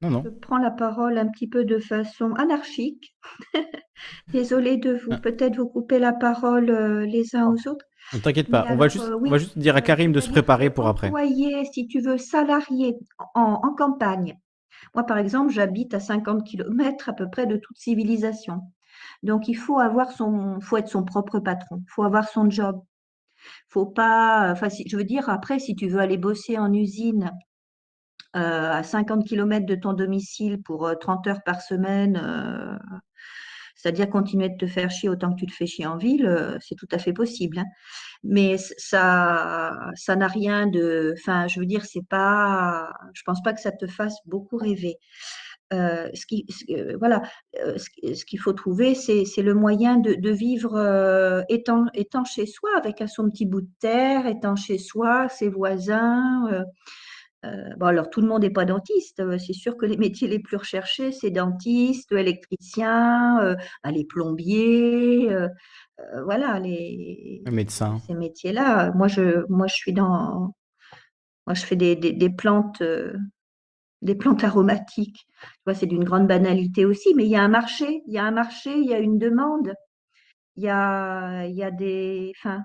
Non, 0.03 0.11
non. 0.11 0.23
Je 0.25 0.31
prends 0.31 0.59
la 0.59 0.71
parole 0.71 1.19
un 1.19 1.29
petit 1.29 1.49
peu 1.49 1.65
de 1.65 1.79
façon 1.79 2.33
anarchique. 2.35 3.17
Désolée 4.29 4.77
de 4.77 4.95
vous, 4.95 5.13
Ah. 5.13 5.19
peut-être 5.19 5.57
vous 5.57 5.69
couper 5.69 5.99
la 5.99 6.13
parole 6.13 6.71
euh, 6.71 7.07
les 7.07 7.37
uns 7.37 7.47
aux 7.49 7.69
autres. 7.69 7.87
Ne 8.13 8.19
t'inquiète 8.21 8.49
pas, 8.51 8.67
on 8.71 8.77
va 8.77 8.89
juste, 8.89 9.05
euh, 9.05 9.19
on 9.25 9.31
va 9.31 9.39
juste 9.39 9.59
dire 9.59 9.77
à 9.77 9.79
euh, 9.79 9.81
Karim 9.83 10.13
de 10.13 10.21
se 10.21 10.31
préparer 10.31 10.71
pour 10.71 10.87
après. 10.87 11.09
employé, 11.09 11.65
si 11.73 11.87
tu 11.89 12.01
veux, 12.01 12.19
salarié 12.19 12.97
en, 13.35 13.61
en 13.63 13.75
campagne. 13.75 14.39
Moi, 14.95 15.05
par 15.05 15.19
exemple, 15.19 15.53
j'habite 15.53 15.95
à 15.95 16.01
50 16.01 16.45
km 16.47 17.09
à 17.11 17.13
peu 17.15 17.31
près 17.31 17.47
de 17.47 17.57
toute 17.57 17.79
civilisation. 17.79 18.63
Donc, 19.23 19.49
il 19.49 19.55
faut 19.57 19.79
avoir 19.81 20.13
son, 20.13 20.61
faut 20.61 20.77
être 20.79 20.89
son 20.89 21.05
propre 21.05 21.41
patron, 21.41 21.79
il 21.83 21.91
faut 21.91 22.05
avoir 22.05 22.29
son 22.29 22.51
job. 22.51 22.83
Faut 23.71 23.87
pas, 23.87 24.51
enfin, 24.53 24.71
si- 24.71 24.89
je 24.89 24.97
veux 24.97 25.05
dire, 25.05 25.29
après, 25.31 25.59
si 25.61 25.77
tu 25.77 25.89
veux 25.89 26.01
aller 26.01 26.19
bosser 26.19 26.59
en 26.59 26.73
usine 26.73 27.33
euh, 28.37 28.73
à 28.73 28.83
50 28.83 29.25
km 29.27 29.67
de 29.67 29.75
ton 29.77 29.93
domicile 29.93 30.61
pour 30.63 30.87
euh, 30.87 30.95
30 30.97 31.27
heures 31.29 31.43
par 31.45 31.61
semaine, 31.63 32.17
euh, 32.23 32.77
c'est-à-dire 33.85 34.09
continuer 34.11 34.49
de 34.49 34.57
te 34.57 34.67
faire 34.67 34.91
chier 34.91 35.11
autant 35.11 35.31
que 35.35 35.41
tu 35.41 35.47
te 35.47 35.53
fais 35.53 35.67
chier 35.67 35.87
en 35.87 35.99
ville, 35.99 36.27
euh, 36.27 36.57
c'est 36.61 36.75
tout 36.75 36.89
à 36.91 36.99
fait 36.99 37.13
possible. 37.13 37.59
hein. 37.59 37.67
Mais 38.25 38.57
ça, 38.59 39.79
ça 39.97 40.17
n'a 40.17 40.29
rien 40.29 40.67
de, 40.67 41.15
enfin, 41.19 41.49
je 41.49 41.61
veux 41.61 41.67
dire, 41.67 41.85
c'est 41.85 42.07
pas, 42.09 42.91
je 43.15 43.23
pense 43.25 43.43
pas 43.43 43.53
que 43.55 43.61
ça 43.61 43.73
te 43.73 43.87
fasse 43.87 44.17
beaucoup 44.27 44.57
rêver. 44.57 44.97
Euh, 45.73 46.09
ce 46.15 46.27
qui, 46.27 46.47
voilà, 46.99 47.23
euh, 47.65 47.79
ce, 47.79 47.91
qui- 47.91 48.17
ce 48.17 48.25
qu'il 48.25 48.39
faut 48.41 48.53
trouver, 48.53 48.95
c'est, 48.95 49.25
le 49.43 49.55
moyen 49.55 49.97
de, 49.99 50.31
vivre 50.31 51.45
étant, 51.49 51.87
chez 52.25 52.47
soi, 52.47 52.71
avec 52.77 53.03
son 53.09 53.31
petit 53.31 53.47
bout 53.47 53.63
de 53.63 53.71
terre, 53.81 54.27
étant 54.27 54.57
chez 54.57 54.79
soi, 54.79 55.29
ses 55.29 55.49
voisins. 55.49 56.65
Euh, 57.45 57.75
bon, 57.77 57.87
alors 57.87 58.11
tout 58.11 58.21
le 58.21 58.29
monde 58.29 58.43
n'est 58.43 58.51
pas 58.51 58.65
dentiste. 58.65 59.21
euh, 59.21 59.39
C'est 59.39 59.53
sûr 59.53 59.77
que 59.77 59.87
les 59.87 59.97
métiers 59.99 60.29
les 60.29 60.39
plus 60.41 60.57
recherchés, 60.57 61.13
c'est 61.13 61.31
dentiste, 61.31 62.13
électricien, 62.13 63.41
euh, 63.43 63.57
bah, 63.85 63.91
les 63.93 64.05
plombiers, 64.05 65.33
euh, 65.33 65.49
voilà, 66.25 66.59
les, 66.61 67.43
Le 67.47 67.53
médecin. 67.53 68.01
ces 68.07 68.15
métiers-là. 68.15 68.93
Moi, 68.95 69.09
je, 69.09 69.45
moi, 69.51 69.67
je 69.69 69.75
suis 69.75 69.93
dans, 69.93 70.55
moi, 71.47 71.55
je 71.55 71.65
fais 71.65 71.77
des, 71.77 71.97
des, 71.97 72.13
des 72.13 72.31
plantes, 72.31 72.83
des 74.03 74.15
plantes 74.15 74.45
aromatiques. 74.45 75.27
Tu 75.43 75.61
vois, 75.67 75.75
c'est 75.75 75.87
d'une 75.87 76.05
grande 76.05 76.27
banalité 76.27 76.85
aussi, 76.85 77.15
mais 77.15 77.25
il 77.25 77.31
y 77.31 77.37
a 77.37 77.43
un 77.43 77.49
marché, 77.49 78.03
il 78.07 78.13
y 78.15 78.19
a 78.19 78.25
un 78.25 78.31
marché, 78.31 78.73
il 78.77 78.87
y 78.89 78.95
a 78.95 78.99
une 78.99 79.19
demande, 79.19 79.73
il 80.57 80.65
y 80.65 80.69
a, 80.69 81.47
il 81.47 81.57
y 81.57 81.65
a 81.65 81.71
des, 81.71 82.33
enfin, 82.39 82.63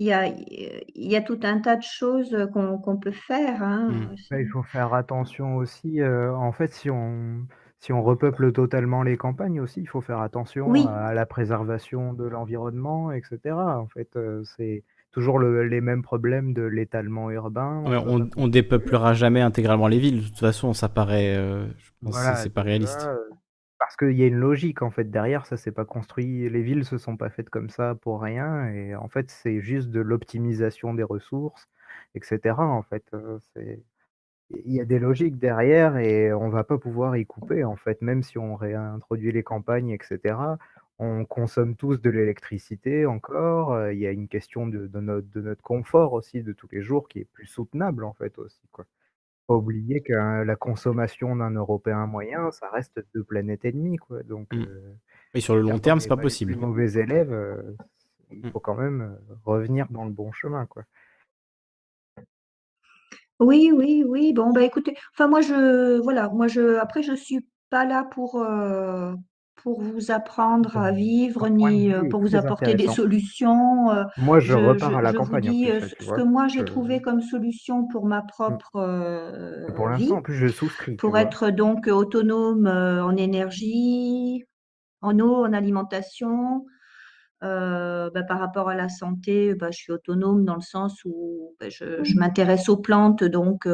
il 0.00 0.06
y 0.08 0.12
a, 0.12 0.26
il 0.28 1.10
y 1.12 1.16
a 1.16 1.22
tout 1.22 1.40
un 1.42 1.60
tas 1.60 1.76
de 1.76 1.82
choses 1.82 2.36
qu'on 2.52 2.78
qu'on 2.78 2.98
peut 2.98 3.12
faire. 3.12 3.62
hein. 3.62 3.88
Hmm. 3.88 4.06
Là, 4.30 4.40
il 4.40 4.48
faut 4.48 4.62
faire 4.62 4.92
attention 4.94 5.56
aussi. 5.56 6.00
euh, 6.00 6.34
en 6.36 6.52
fait, 6.52 6.68
si 6.72 6.90
on, 6.90 7.46
si 7.80 7.92
on 7.92 8.02
repeuple 8.02 8.52
totalement 8.52 9.02
les 9.02 9.16
campagnes 9.16 9.60
aussi, 9.60 9.80
il 9.80 9.88
faut 9.88 10.00
faire 10.02 10.20
attention 10.20 10.72
Oui, 10.72 10.86
à 10.86 11.14
la 11.14 11.24
préservation 11.26 12.12
de 12.12 12.24
l'environnement, 12.24 13.12
etc. 13.12 13.80
En 13.80 13.86
fait, 13.88 14.14
euh, 14.16 14.42
c'est 14.44 14.84
toujours 15.10 15.38
le- 15.38 15.64
les 15.66 15.80
mêmes 15.80 16.02
problèmes 16.02 16.52
de 16.52 16.62
l'étalement 16.62 17.30
urbain. 17.30 17.78
Ouais, 17.84 17.96
On 17.96 17.96
peut 17.96 18.06
on, 18.06 18.28
on 18.36 18.48
dépeuplera 18.48 19.14
jamais 19.14 19.40
intégralement 19.40 19.88
les 19.88 19.98
villes. 19.98 20.22
De 20.22 20.28
toute 20.28 20.38
façon, 20.38 20.74
ça 20.74 20.88
paraît, 20.88 21.36
euh, 21.36 21.66
je 21.78 21.90
pense 22.02 22.26
que 22.26 22.34
Voilà, 22.34 22.34
c'est 22.34 22.50
pas 22.50 22.62
donc 22.62 22.62
réaliste. 22.62 22.80
là, 22.80 23.12
euh, 23.14 23.30
parce 23.78 23.96
qu'il 23.96 24.12
y 24.12 24.22
a 24.24 24.26
une 24.26 24.36
logique 24.38 24.82
en 24.82 24.90
fait 24.90 25.04
derrière, 25.10 25.46
ça 25.46 25.56
s'est 25.56 25.72
pas 25.72 25.84
construit, 25.84 26.48
les 26.48 26.62
villes 26.62 26.84
se 26.84 26.98
sont 26.98 27.16
pas 27.16 27.30
faites 27.30 27.50
comme 27.50 27.70
ça 27.70 27.94
pour 27.96 28.20
rien, 28.22 28.66
et 28.72 28.94
en 28.96 29.08
fait 29.08 29.30
c'est 29.30 29.60
juste 29.60 29.90
de 29.90 30.00
l'optimisation 30.00 30.94
des 30.94 31.02
ressources, 31.04 31.68
etc. 32.14 32.68
En 32.68 32.82
fait, 32.82 33.04
c'est 33.54 33.82
il 34.50 34.72
y 34.74 34.80
a 34.80 34.84
des 34.84 34.98
logiques 34.98 35.38
derrière 35.38 35.96
et 35.98 36.32
on 36.32 36.48
va 36.50 36.64
pas 36.64 36.78
pouvoir 36.78 37.16
y 37.16 37.26
couper 37.26 37.64
en 37.64 37.76
fait, 37.76 38.00
même 38.02 38.22
si 38.22 38.38
on 38.38 38.56
réintroduit 38.56 39.32
les 39.32 39.42
campagnes, 39.42 39.90
etc. 39.90 40.58
On 40.98 41.24
consomme 41.24 41.76
tous 41.76 42.00
de 42.00 42.10
l'électricité 42.10 43.06
encore. 43.06 43.90
Il 43.90 43.98
y 43.98 44.06
a 44.06 44.10
une 44.12 44.28
question 44.28 44.66
de, 44.66 44.86
de 44.86 45.00
notre, 45.00 45.28
de 45.30 45.40
notre 45.42 45.62
confort 45.62 46.12
aussi 46.14 46.42
de 46.42 46.52
tous 46.52 46.68
les 46.72 46.82
jours 46.82 47.08
qui 47.08 47.20
est 47.20 47.24
plus 47.32 47.46
soutenable 47.46 48.04
en 48.04 48.14
fait 48.14 48.38
aussi 48.38 48.60
quoi. 48.72 48.86
Pas 49.48 49.54
oublier 49.54 50.00
que 50.02 50.12
euh, 50.12 50.44
la 50.44 50.56
consommation 50.56 51.34
d'un 51.36 51.50
Européen 51.52 52.06
moyen, 52.06 52.52
ça 52.52 52.70
reste 52.70 53.00
deux 53.14 53.24
planètes 53.24 53.64
et 53.64 53.72
demie 53.72 53.96
quoi. 53.96 54.22
Donc 54.24 54.48
Hmm. 54.52 54.64
euh, 54.64 54.94
Et 55.34 55.40
sur 55.40 55.56
le 55.56 55.62
long 55.62 55.78
terme, 55.78 56.00
c'est 56.00 56.08
n'est 56.08 56.14
pas 56.14 56.22
les 56.22 56.22
possible. 56.22 56.52
plus 56.52 56.56
mauvais 56.56 56.92
élèves, 56.94 57.32
euh, 57.32 57.62
il 58.32 58.44
Hmm. 58.44 58.50
faut 58.52 58.60
quand 58.60 58.76
même 58.76 59.02
euh, 59.02 59.34
revenir 59.44 59.86
dans 59.90 60.04
le 60.04 60.12
bon 60.12 60.32
chemin 60.32 60.66
quoi. 60.66 60.84
oui, 63.40 63.70
oui, 63.74 64.04
oui. 64.06 64.32
Bon, 64.32 64.52
bah 64.52 64.62
écoutez, 64.62 64.94
enfin 65.14 65.28
moi 65.28 65.40
je, 65.40 66.00
voilà, 66.00 66.28
moi 66.30 66.48
je, 66.48 66.76
après 66.78 67.02
je 67.02 67.14
suis 67.14 67.46
pas 67.70 67.84
là 67.84 68.04
pour 68.04 68.42
euh, 68.42 69.14
pour 69.62 69.82
vous 69.82 70.10
apprendre 70.10 70.76
à 70.76 70.92
vivre 70.92 71.48
de 71.48 71.54
ni 71.54 71.92
euh, 71.92 72.04
pour 72.10 72.20
vous 72.20 72.36
apporter 72.36 72.74
des 72.74 72.88
solutions. 72.88 73.90
euh, 73.90 74.04
Moi, 74.16 74.40
je 74.40 74.52
je, 74.52 74.54
repars 74.54 74.96
à 74.96 75.02
la 75.02 75.12
je 75.12 75.16
vous 75.16 75.24
campagne 75.24 75.50
en 75.50 75.52
dis 75.52 75.66
plus, 75.66 75.72
euh, 75.84 75.88
ce 76.00 76.12
que 76.12 76.22
moi 76.22 76.48
j'ai 76.48 76.64
trouvé 76.64 77.00
comme 77.00 77.20
solution 77.20 77.86
pour 77.88 78.06
ma 78.06 78.22
Mm. 78.22 78.26
propre 78.26 78.76
Pour 79.76 79.88
vie, 79.88 80.04
l'instant, 80.04 80.16
en 80.16 80.22
plus, 80.22 80.34
je 80.36 80.48
souscris, 80.48 80.96
pour 80.96 81.10
vois. 81.10 81.20
être 81.20 81.50
donc 81.50 81.86
autonome 81.88 82.66
euh, 82.66 83.04
en 83.04 83.16
énergie, 83.16 84.44
en 85.02 85.18
eau, 85.18 85.44
en 85.44 85.52
alimentation. 85.52 86.64
Euh, 87.44 88.10
bah, 88.10 88.24
par 88.24 88.40
rapport 88.40 88.68
à 88.68 88.74
la 88.74 88.88
santé, 88.88 89.54
bah, 89.54 89.70
je 89.70 89.78
suis 89.78 89.92
autonome 89.92 90.44
dans 90.44 90.56
le 90.56 90.60
sens 90.60 91.00
où 91.04 91.54
bah, 91.60 91.68
je, 91.68 92.18
m'intéresse 92.18 92.68
aux 92.68 92.78
plantes, 92.78 93.22
donc 93.22 93.66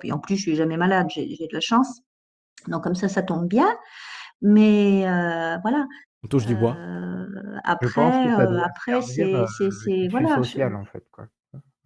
puis 0.00 0.12
en 0.12 0.18
plus 0.18 0.36
je 0.36 0.42
suis 0.42 0.56
jamais 0.56 0.76
malade, 0.76 1.06
j'ai 1.10 1.26
de 1.26 1.54
la 1.54 1.60
chance. 1.60 2.00
Donc 2.66 2.82
comme 2.82 2.94
ça, 2.96 3.08
ça 3.08 3.22
tombe 3.22 3.46
bien. 3.48 3.68
Mais 4.42 5.06
euh, 5.08 5.58
voilà. 5.62 5.86
On 6.24 6.28
touche 6.28 6.46
du 6.46 6.54
bois. 6.54 6.76
Euh, 6.78 7.26
Je 7.82 7.88
pense 7.88 8.12
que 8.24 8.28
après, 8.28 8.36
ça 8.36 8.40
euh, 8.40 8.46
doit 8.46 8.64
après 8.64 8.92
servir 9.02 9.48
c'est 9.48 10.04
euh, 10.04 10.08
voilà. 10.10 10.28
je- 10.30 10.34
social, 10.42 10.74
en 10.76 10.84
fait, 10.84 11.04
quoi. 11.10 11.26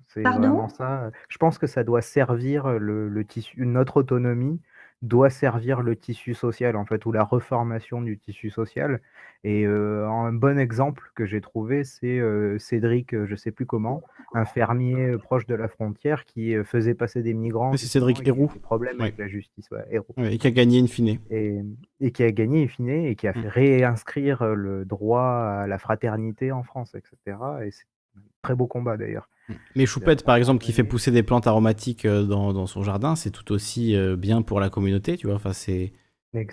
C'est 0.08 0.22
vraiment 0.22 0.68
ça. 0.68 1.10
Je 1.28 1.38
pense 1.38 1.56
que 1.58 1.66
ça 1.66 1.84
doit 1.84 2.02
servir 2.02 2.68
le, 2.78 3.08
le 3.08 3.24
tissu, 3.24 3.64
notre 3.64 3.96
autonomie 3.96 4.60
doit 5.02 5.30
servir 5.30 5.82
le 5.82 5.96
tissu 5.96 6.32
social, 6.32 6.76
en 6.76 6.84
fait, 6.86 7.04
ou 7.06 7.12
la 7.12 7.24
reformation 7.24 8.00
du 8.00 8.18
tissu 8.18 8.50
social. 8.50 9.00
Et 9.44 9.66
euh, 9.66 10.08
un 10.08 10.32
bon 10.32 10.56
exemple 10.58 11.10
que 11.16 11.26
j'ai 11.26 11.40
trouvé, 11.40 11.82
c'est 11.82 12.18
euh, 12.20 12.56
Cédric, 12.60 13.12
euh, 13.12 13.26
je 13.26 13.34
sais 13.34 13.50
plus 13.50 13.66
comment, 13.66 14.02
un 14.34 14.44
fermier 14.44 15.16
proche 15.18 15.46
de 15.46 15.56
la 15.56 15.66
frontière 15.66 16.24
qui 16.24 16.54
faisait 16.64 16.94
passer 16.94 17.22
des 17.22 17.34
migrants. 17.34 17.76
C'est 17.76 17.86
Cédric 17.86 18.24
Héroux. 18.26 18.52
Ouais. 18.70 18.88
avec 19.00 19.18
la 19.18 19.26
justice, 19.28 19.68
ouais, 19.72 19.84
Héroux. 19.90 20.14
Ouais, 20.16 20.34
et 20.34 20.38
qui 20.38 20.46
a 20.46 20.52
gagné 20.52 20.78
in 20.80 20.86
fine. 20.86 21.18
Et, 21.30 21.60
et 22.00 22.12
qui 22.12 22.22
a 22.22 22.30
gagné 22.30 22.64
in 22.64 22.68
fine 22.68 22.88
et 22.88 23.16
qui 23.16 23.26
a 23.26 23.32
Mm. 23.32 23.42
fait 23.42 23.48
réinscrire 23.48 24.42
euh, 24.42 24.54
le 24.54 24.84
droit 24.84 25.22
à 25.62 25.66
la 25.66 25.78
fraternité 25.78 26.52
en 26.52 26.62
France, 26.62 26.94
etc. 26.94 27.36
Et 27.64 27.70
c'est 27.72 27.84
un 28.16 28.20
très 28.42 28.54
beau 28.54 28.66
combat 28.68 28.96
d'ailleurs. 28.96 29.28
Mais 29.74 29.86
Choupette, 29.86 30.24
par 30.24 30.36
exemple, 30.36 30.62
qui 30.62 30.72
fait 30.72 30.84
pousser 30.84 31.10
des 31.10 31.22
plantes 31.22 31.46
aromatiques 31.46 32.04
euh, 32.04 32.22
dans, 32.24 32.52
dans 32.52 32.66
son 32.66 32.82
jardin, 32.82 33.16
c'est 33.16 33.30
tout 33.30 33.52
aussi 33.52 33.96
euh, 33.96 34.16
bien 34.16 34.42
pour 34.42 34.60
la 34.60 34.70
communauté, 34.70 35.16
tu 35.16 35.26
vois. 35.26 35.36
Enfin, 35.36 35.52
c'est 35.52 35.92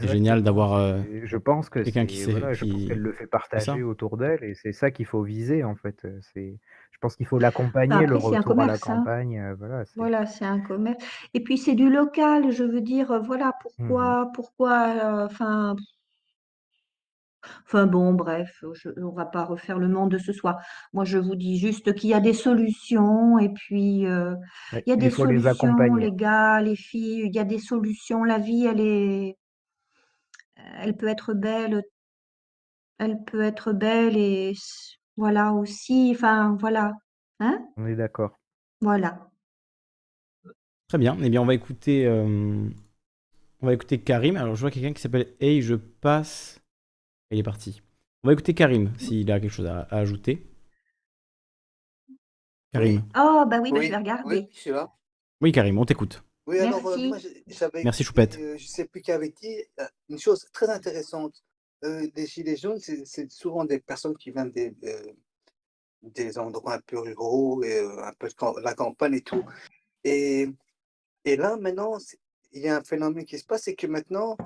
génial 0.01 0.43
d'avoir 0.43 0.73
euh, 0.73 1.01
Je 1.23 1.37
pense 1.37 1.69
que 1.69 1.79
quelqu'un 1.79 2.01
c'est 2.01 2.07
qui 2.07 2.17
sait. 2.17 2.31
voilà, 2.31 2.53
je 2.53 2.65
pense 2.65 2.73
Qui... 2.73 2.87
qu'elle 2.87 2.99
le 2.99 3.13
fait 3.13 3.27
partager 3.27 3.83
autour 3.83 4.17
d'elle 4.17 4.43
et 4.43 4.53
c'est 4.53 4.73
ça 4.73 4.91
qu'il 4.91 5.05
faut 5.05 5.23
viser 5.23 5.63
en 5.63 5.75
fait. 5.75 6.05
C'est, 6.33 6.57
je 6.91 6.97
pense 6.99 7.15
qu'il 7.15 7.25
faut 7.25 7.37
Bah, 7.37 7.43
l'accompagner, 7.43 8.05
le 8.05 8.17
retour 8.17 8.59
à 8.59 8.65
la 8.65 8.73
hein. 8.73 8.77
campagne. 8.77 9.55
Voilà, 9.57 9.85
c'est. 9.85 9.95
Voilà, 9.95 10.25
un 10.41 10.59
commerce. 10.59 11.03
Et 11.33 11.41
puis 11.41 11.57
c'est 11.57 11.75
du 11.75 11.89
local, 11.89 12.51
je 12.51 12.63
veux 12.63 12.81
dire, 12.81 13.21
voilà, 13.23 13.53
pourquoi, 13.61 14.31
pourquoi, 14.33 15.25
euh, 15.25 15.27
enfin, 17.65 17.87
bon, 17.87 18.13
bref, 18.13 18.63
je, 18.73 18.89
on 19.01 19.11
va 19.11 19.25
pas 19.25 19.45
refaire 19.45 19.79
le 19.79 19.87
monde 19.89 20.11
de 20.11 20.17
ce 20.17 20.33
soir. 20.33 20.57
Moi, 20.93 21.05
je 21.05 21.17
vous 21.17 21.35
dis 21.35 21.57
juste 21.59 21.93
qu'il 21.95 22.09
y 22.09 22.13
a 22.13 22.19
des 22.19 22.33
solutions, 22.33 23.39
et 23.39 23.49
puis 23.49 24.05
euh, 24.07 24.35
Ouais, 24.71 24.85
il 24.85 24.89
y 24.91 24.93
a 24.93 24.97
des 24.97 25.09
il 25.09 25.11
faut 25.11 25.25
les 25.25 25.45
solutions, 25.45 25.47
accompagner. 25.47 26.09
les 26.09 26.11
gars, 26.11 26.61
les 26.61 26.75
filles, 26.75 27.23
il 27.27 27.35
y 27.35 27.39
a 27.39 27.43
des 27.45 27.59
solutions. 27.59 28.23
La 28.23 28.39
vie, 28.39 28.65
elle 28.65 28.81
est, 28.81 29.37
elle 30.77 30.95
peut 30.95 31.07
être 31.07 31.33
belle, 31.33 31.83
elle 32.97 33.23
peut 33.25 33.41
être 33.41 33.73
belle, 33.73 34.15
et 34.15 34.53
voilà 35.17 35.53
aussi, 35.53 36.11
enfin, 36.15 36.55
voilà, 36.59 36.93
hein, 37.39 37.59
On 37.77 37.87
est 37.87 37.95
d'accord. 37.95 38.37
voilà. 38.81 39.29
Très 40.87 40.97
bien. 40.97 41.17
Eh 41.23 41.29
bien, 41.29 41.41
on 41.41 41.45
va 41.45 41.53
écouter, 41.53 42.05
euh, 42.05 42.69
on 43.61 43.67
va 43.67 43.73
écouter 43.73 44.01
Karim. 44.01 44.37
Alors, 44.37 44.55
je 44.55 44.61
vois 44.61 44.71
quelqu'un 44.71 44.93
qui 44.93 45.01
s'appelle 45.01 45.33
Hey, 45.39 45.61
je 45.61 45.75
passe. 45.75 46.58
Il 47.31 47.39
est 47.39 47.43
parti. 47.43 47.81
On 48.23 48.27
va 48.27 48.33
écouter 48.33 48.53
Karim 48.53 48.91
s'il 48.97 49.31
a 49.31 49.39
quelque 49.39 49.51
chose 49.51 49.65
à, 49.67 49.81
à 49.81 49.97
ajouter. 49.99 50.45
Karim. 52.73 53.03
Oh, 53.17 53.45
bah 53.47 53.59
oui, 53.61 53.71
bah, 53.71 53.81
je 53.81 53.89
vais 53.89 53.95
regarder. 53.97 54.23
oui, 54.37 54.47
je 54.51 54.59
suis 54.59 54.71
là. 54.71 54.91
Oui, 55.41 55.51
Karim, 55.51 55.77
on 55.77 55.85
t'écoute. 55.85 56.23
Oui, 56.45 56.59
alors 56.59 56.85
euh, 56.87 56.97
Merci. 56.97 57.07
moi 57.07 57.17
j'avais 57.47 57.83
Merci, 57.83 58.01
écouté, 58.03 58.21
Choupette. 58.23 58.37
euh, 58.39 58.57
je 58.57 58.65
sais 58.67 58.85
plus 58.85 59.01
qui 59.01 59.11
avait 59.11 59.29
dit 59.29 59.63
euh, 59.79 59.85
une 60.09 60.17
chose 60.19 60.47
très 60.51 60.69
intéressante. 60.69 61.43
Euh, 61.83 62.07
les 62.15 62.25
gilets 62.25 62.57
jaunes, 62.57 62.79
c'est 62.79 63.31
souvent 63.31 63.63
des 63.65 63.79
personnes 63.79 64.17
qui 64.17 64.31
viennent 64.31 64.51
des, 64.51 64.75
euh, 64.83 65.13
des 66.01 66.37
endroits 66.39 66.73
un 66.75 66.79
peu 66.81 66.99
ruraux 66.99 67.63
et 67.63 67.77
euh, 67.79 68.03
un 68.03 68.13
peu 68.13 68.27
de 68.27 68.61
la 68.61 68.73
campagne 68.73 69.13
et 69.13 69.21
tout. 69.21 69.45
Et, 70.03 70.47
et 71.23 71.35
là, 71.37 71.55
maintenant, 71.57 71.97
il 72.51 72.61
y 72.63 72.67
a 72.67 72.77
un 72.77 72.83
phénomène 72.83 73.25
qui 73.25 73.37
se 73.37 73.45
passe, 73.45 73.63
c'est 73.63 73.75
que 73.75 73.87
maintenant, 73.87 74.35
euh, 74.41 74.43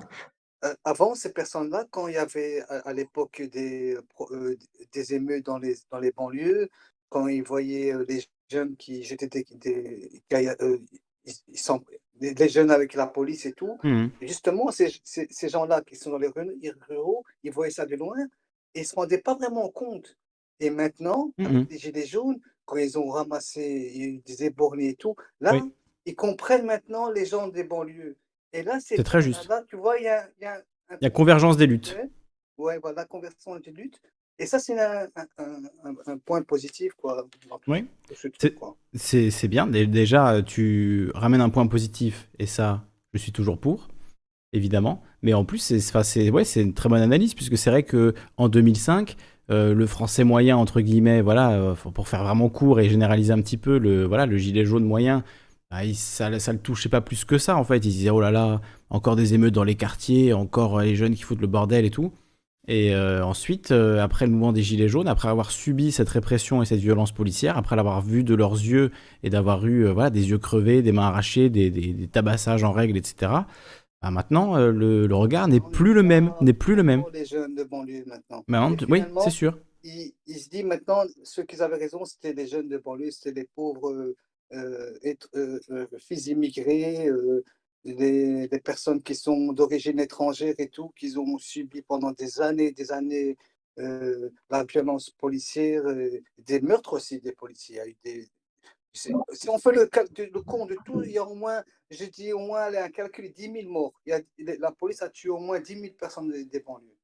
avant, 0.84 1.14
ces 1.14 1.32
personnes-là, 1.32 1.86
quand 1.90 2.08
il 2.08 2.14
y 2.14 2.18
avait 2.18 2.62
à, 2.68 2.78
à 2.88 2.92
l'époque 2.92 3.42
des, 3.42 3.96
euh, 4.32 4.56
des 4.92 5.14
émeutes 5.14 5.46
dans 5.46 5.58
les, 5.58 5.76
dans 5.90 5.98
les 6.00 6.12
banlieues, 6.12 6.68
quand 7.10 7.28
ils 7.28 7.42
voyaient 7.44 7.94
euh, 7.94 8.04
les 8.08 8.24
jeunes 8.50 8.76
qui 8.76 9.02
jetaient 9.04 9.28
des, 9.28 9.44
des 9.52 10.22
euh, 10.60 10.78
ils, 11.24 11.34
ils 11.48 11.58
s'en- 11.58 11.84
les 12.20 12.48
jeunes 12.48 12.70
avec 12.70 12.94
la 12.94 13.06
police 13.06 13.46
et 13.46 13.52
tout, 13.52 13.78
et 14.20 14.26
justement, 14.28 14.70
ces, 14.72 14.92
ces, 15.04 15.26
ces 15.30 15.48
gens-là 15.48 15.82
qui 15.82 15.96
sont 15.96 16.10
dans 16.10 16.18
les 16.18 16.28
ru- 16.28 16.56
les 16.60 16.72
ruraux, 16.88 17.24
ils 17.42 17.52
voyaient 17.52 17.72
ça 17.72 17.86
de 17.86 17.96
loin 17.96 18.16
et 18.74 18.80
ils 18.80 18.82
ne 18.82 18.86
se 18.86 18.94
rendaient 18.94 19.20
pas 19.22 19.34
vraiment 19.34 19.68
compte. 19.70 20.16
Et 20.60 20.70
maintenant, 20.70 21.32
avec 21.42 21.62
les 21.68 21.78
Gilets 21.78 22.06
jaunes, 22.06 22.40
quand 22.66 22.76
ils 22.76 22.98
ont 22.98 23.08
ramassé 23.08 23.92
il 23.94 24.00
y 24.00 24.04
a 24.04 24.08
eu 24.08 24.18
des 24.20 24.44
éborgnés 24.44 24.90
et 24.90 24.96
tout, 24.96 25.16
là, 25.40 25.52
Oui, 25.54 25.72
ils 26.06 26.16
comprennent 26.16 26.66
maintenant 26.66 27.10
les 27.10 27.26
gens 27.26 27.48
des 27.48 27.64
banlieues. 27.64 28.16
Et 28.54 28.62
là, 28.62 28.78
c'est 28.80 29.02
très 29.02 29.20
juste. 29.20 29.48
là, 29.48 29.62
tu 29.68 29.76
vois, 29.76 29.98
il 29.98 30.04
y 30.04 30.08
a, 30.08 30.26
il 30.40 30.44
y 30.44 30.46
a 30.46 30.54
un 30.88 30.96
Il 31.00 31.04
y 31.04 31.06
a 31.06 31.10
convergence 31.10 31.56
des 31.56 31.66
luttes. 31.66 31.96
Ouais, 32.56 32.78
voilà, 32.80 33.04
conversion 33.04 33.58
des 33.58 33.72
luttes. 33.72 34.00
Et 34.38 34.46
ça, 34.46 34.58
c'est 34.58 34.78
un, 34.80 35.08
un, 35.16 35.26
un- 35.84 35.94
un 36.06 36.18
point 36.18 36.42
positif, 36.42 36.92
quoi, 36.94 37.26
Oui. 37.68 37.86
C'est 38.94 39.48
bien. 39.48 39.66
Dé- 39.66 39.86
Déjà, 39.86 40.42
tu 40.42 41.10
ramènes 41.14 41.40
un 41.40 41.50
point 41.50 41.66
positif 41.66 42.28
et 42.38 42.46
ça, 42.46 42.84
je 43.12 43.18
suis 43.18 43.32
toujours 43.32 43.58
pour, 43.58 43.88
évidemment. 44.52 45.02
Mais 45.22 45.34
en 45.34 45.44
plus, 45.44 45.58
c'est 45.58 46.30
ouais, 46.30 46.44
une 46.56 46.74
très 46.74 46.88
bonne 46.88 47.02
analyse 47.02 47.34
puisque 47.34 47.58
c'est 47.58 47.70
vrai 47.70 47.82
que 47.82 48.14
en 48.36 48.48
2005, 48.48 49.16
euh, 49.50 49.74
le 49.74 49.86
français 49.86 50.24
moyen, 50.24 50.56
entre 50.56 50.80
guillemets, 50.80 51.20
voilà, 51.22 51.52
euh, 51.52 51.74
pour 51.74 52.08
faire 52.08 52.22
vraiment 52.24 52.48
court 52.48 52.80
et 52.80 52.88
généraliser 52.88 53.32
un 53.32 53.42
petit 53.42 53.56
peu, 53.58 53.78
le, 53.78 54.04
voilà, 54.04 54.26
le 54.26 54.36
gilet 54.36 54.64
jaune 54.64 54.84
moyen, 54.84 55.22
bah, 55.74 55.84
il- 55.84 55.96
ça, 55.96 56.38
ça 56.38 56.52
le 56.52 56.58
touchait 56.58 56.88
pas 56.88 57.00
plus 57.00 57.24
que 57.24 57.36
ça 57.38 57.56
en 57.56 57.64
fait. 57.64 57.76
Il 57.78 57.80
disait, 57.90 58.10
oh 58.10 58.20
là 58.20 58.30
là, 58.30 58.60
encore 58.90 59.16
des 59.16 59.34
émeutes 59.34 59.54
dans 59.54 59.64
les 59.64 59.74
quartiers, 59.74 60.32
encore 60.32 60.78
euh, 60.78 60.84
les 60.84 60.94
jeunes 60.96 61.14
qui 61.14 61.22
foutent 61.22 61.40
le 61.40 61.46
bordel 61.48 61.84
et 61.84 61.90
tout. 61.90 62.12
Et 62.66 62.94
euh, 62.94 63.22
ensuite, 63.22 63.72
euh, 63.72 64.00
après 64.02 64.24
le 64.24 64.32
mouvement 64.32 64.52
des 64.52 64.62
Gilets 64.62 64.88
jaunes, 64.88 65.06
après 65.08 65.28
avoir 65.28 65.50
subi 65.50 65.92
cette 65.92 66.08
répression 66.08 66.62
et 66.62 66.64
cette 66.64 66.78
violence 66.80 67.12
policière, 67.12 67.58
après 67.58 67.76
l'avoir 67.76 68.00
vu 68.00 68.24
de 68.24 68.34
leurs 68.34 68.54
yeux 68.54 68.90
et 69.22 69.28
d'avoir 69.30 69.66
eu 69.66 69.84
euh, 69.86 69.92
voilà, 69.92 70.08
des 70.10 70.30
yeux 70.30 70.38
crevés, 70.38 70.80
des 70.80 70.92
mains 70.92 71.08
arrachées, 71.08 71.50
des, 71.50 71.70
des- 71.70 71.92
des 71.92 72.08
tabassages 72.08 72.64
en 72.64 72.72
règle, 72.72 72.96
etc., 72.96 73.32
bah 74.02 74.10
maintenant, 74.10 74.56
le, 74.58 75.06
le 75.06 75.14
regard 75.14 75.48
n'est 75.48 75.60
plus 75.60 75.92
le 75.94 76.02
même. 76.02 76.32
N'est 76.42 76.52
plus 76.52 76.74
le 76.74 76.82
même. 76.82 77.04
Les 77.14 77.24
jeunes 77.26 77.54
de 77.54 77.64
banlieue 77.64 78.04
maintenant. 78.06 78.42
Tu- 78.76 78.84
oui, 78.90 79.02
c'est 79.24 79.30
sûr. 79.30 79.58
il, 79.82 80.12
il 80.26 80.36
se 80.38 80.48
dit 80.50 80.62
maintenant, 80.62 81.02
ceux 81.22 81.42
qui 81.44 81.60
avaient 81.62 81.76
raison, 81.76 82.04
c'était 82.04 82.32
les 82.34 82.46
jeunes 82.46 82.68
de 82.68 82.76
banlieue, 82.78 83.10
c'était 83.10 83.40
les 83.40 83.48
pauvres 83.56 84.14
être- 85.02 85.28
euh, 85.34 85.60
euh, 85.70 85.86
fils 85.98 86.26
immigrés, 86.26 87.08
euh, 87.08 87.44
des, 87.84 88.48
personnes 88.64 89.02
qui 89.02 89.14
sont 89.14 89.52
d'origine 89.52 90.00
étrangère 90.00 90.54
et 90.58 90.68
tout, 90.68 90.90
qui 90.96 91.16
ont 91.18 91.38
subi 91.38 91.82
pendant 91.82 92.12
des 92.12 92.40
années, 92.40 92.72
des 92.72 92.92
années 92.92 93.36
euh, 93.78 94.30
la 94.50 94.64
violence 94.64 95.10
policière, 95.10 95.84
euh, 95.86 96.20
des 96.38 96.60
meurtres 96.60 96.94
aussi 96.94 97.20
des 97.20 97.32
policiers. 97.32 97.80
Si 98.92 99.12
on 99.48 99.58
fait 99.58 99.72
le, 99.72 100.42
compte 100.42 100.70
de 100.70 100.76
tout, 100.84 101.02
il 101.02 101.12
y 101.12 101.18
a 101.18 101.24
au 101.24 101.34
moins, 101.34 101.62
je 101.90 102.04
dis 102.04 102.32
au 102.32 102.38
moins, 102.38 102.72
un 102.72 102.88
calcul, 102.88 103.32
10 103.32 103.52
000 103.52 103.72
morts. 103.72 103.92
La 104.06 104.72
police 104.72 105.02
a 105.02 105.08
tué 105.08 105.30
au 105.30 105.38
moins 105.38 105.58
10 105.58 105.80
000 105.80 105.94
personnes 105.98 106.30
des, 106.30 106.60
banlieues 106.60 106.96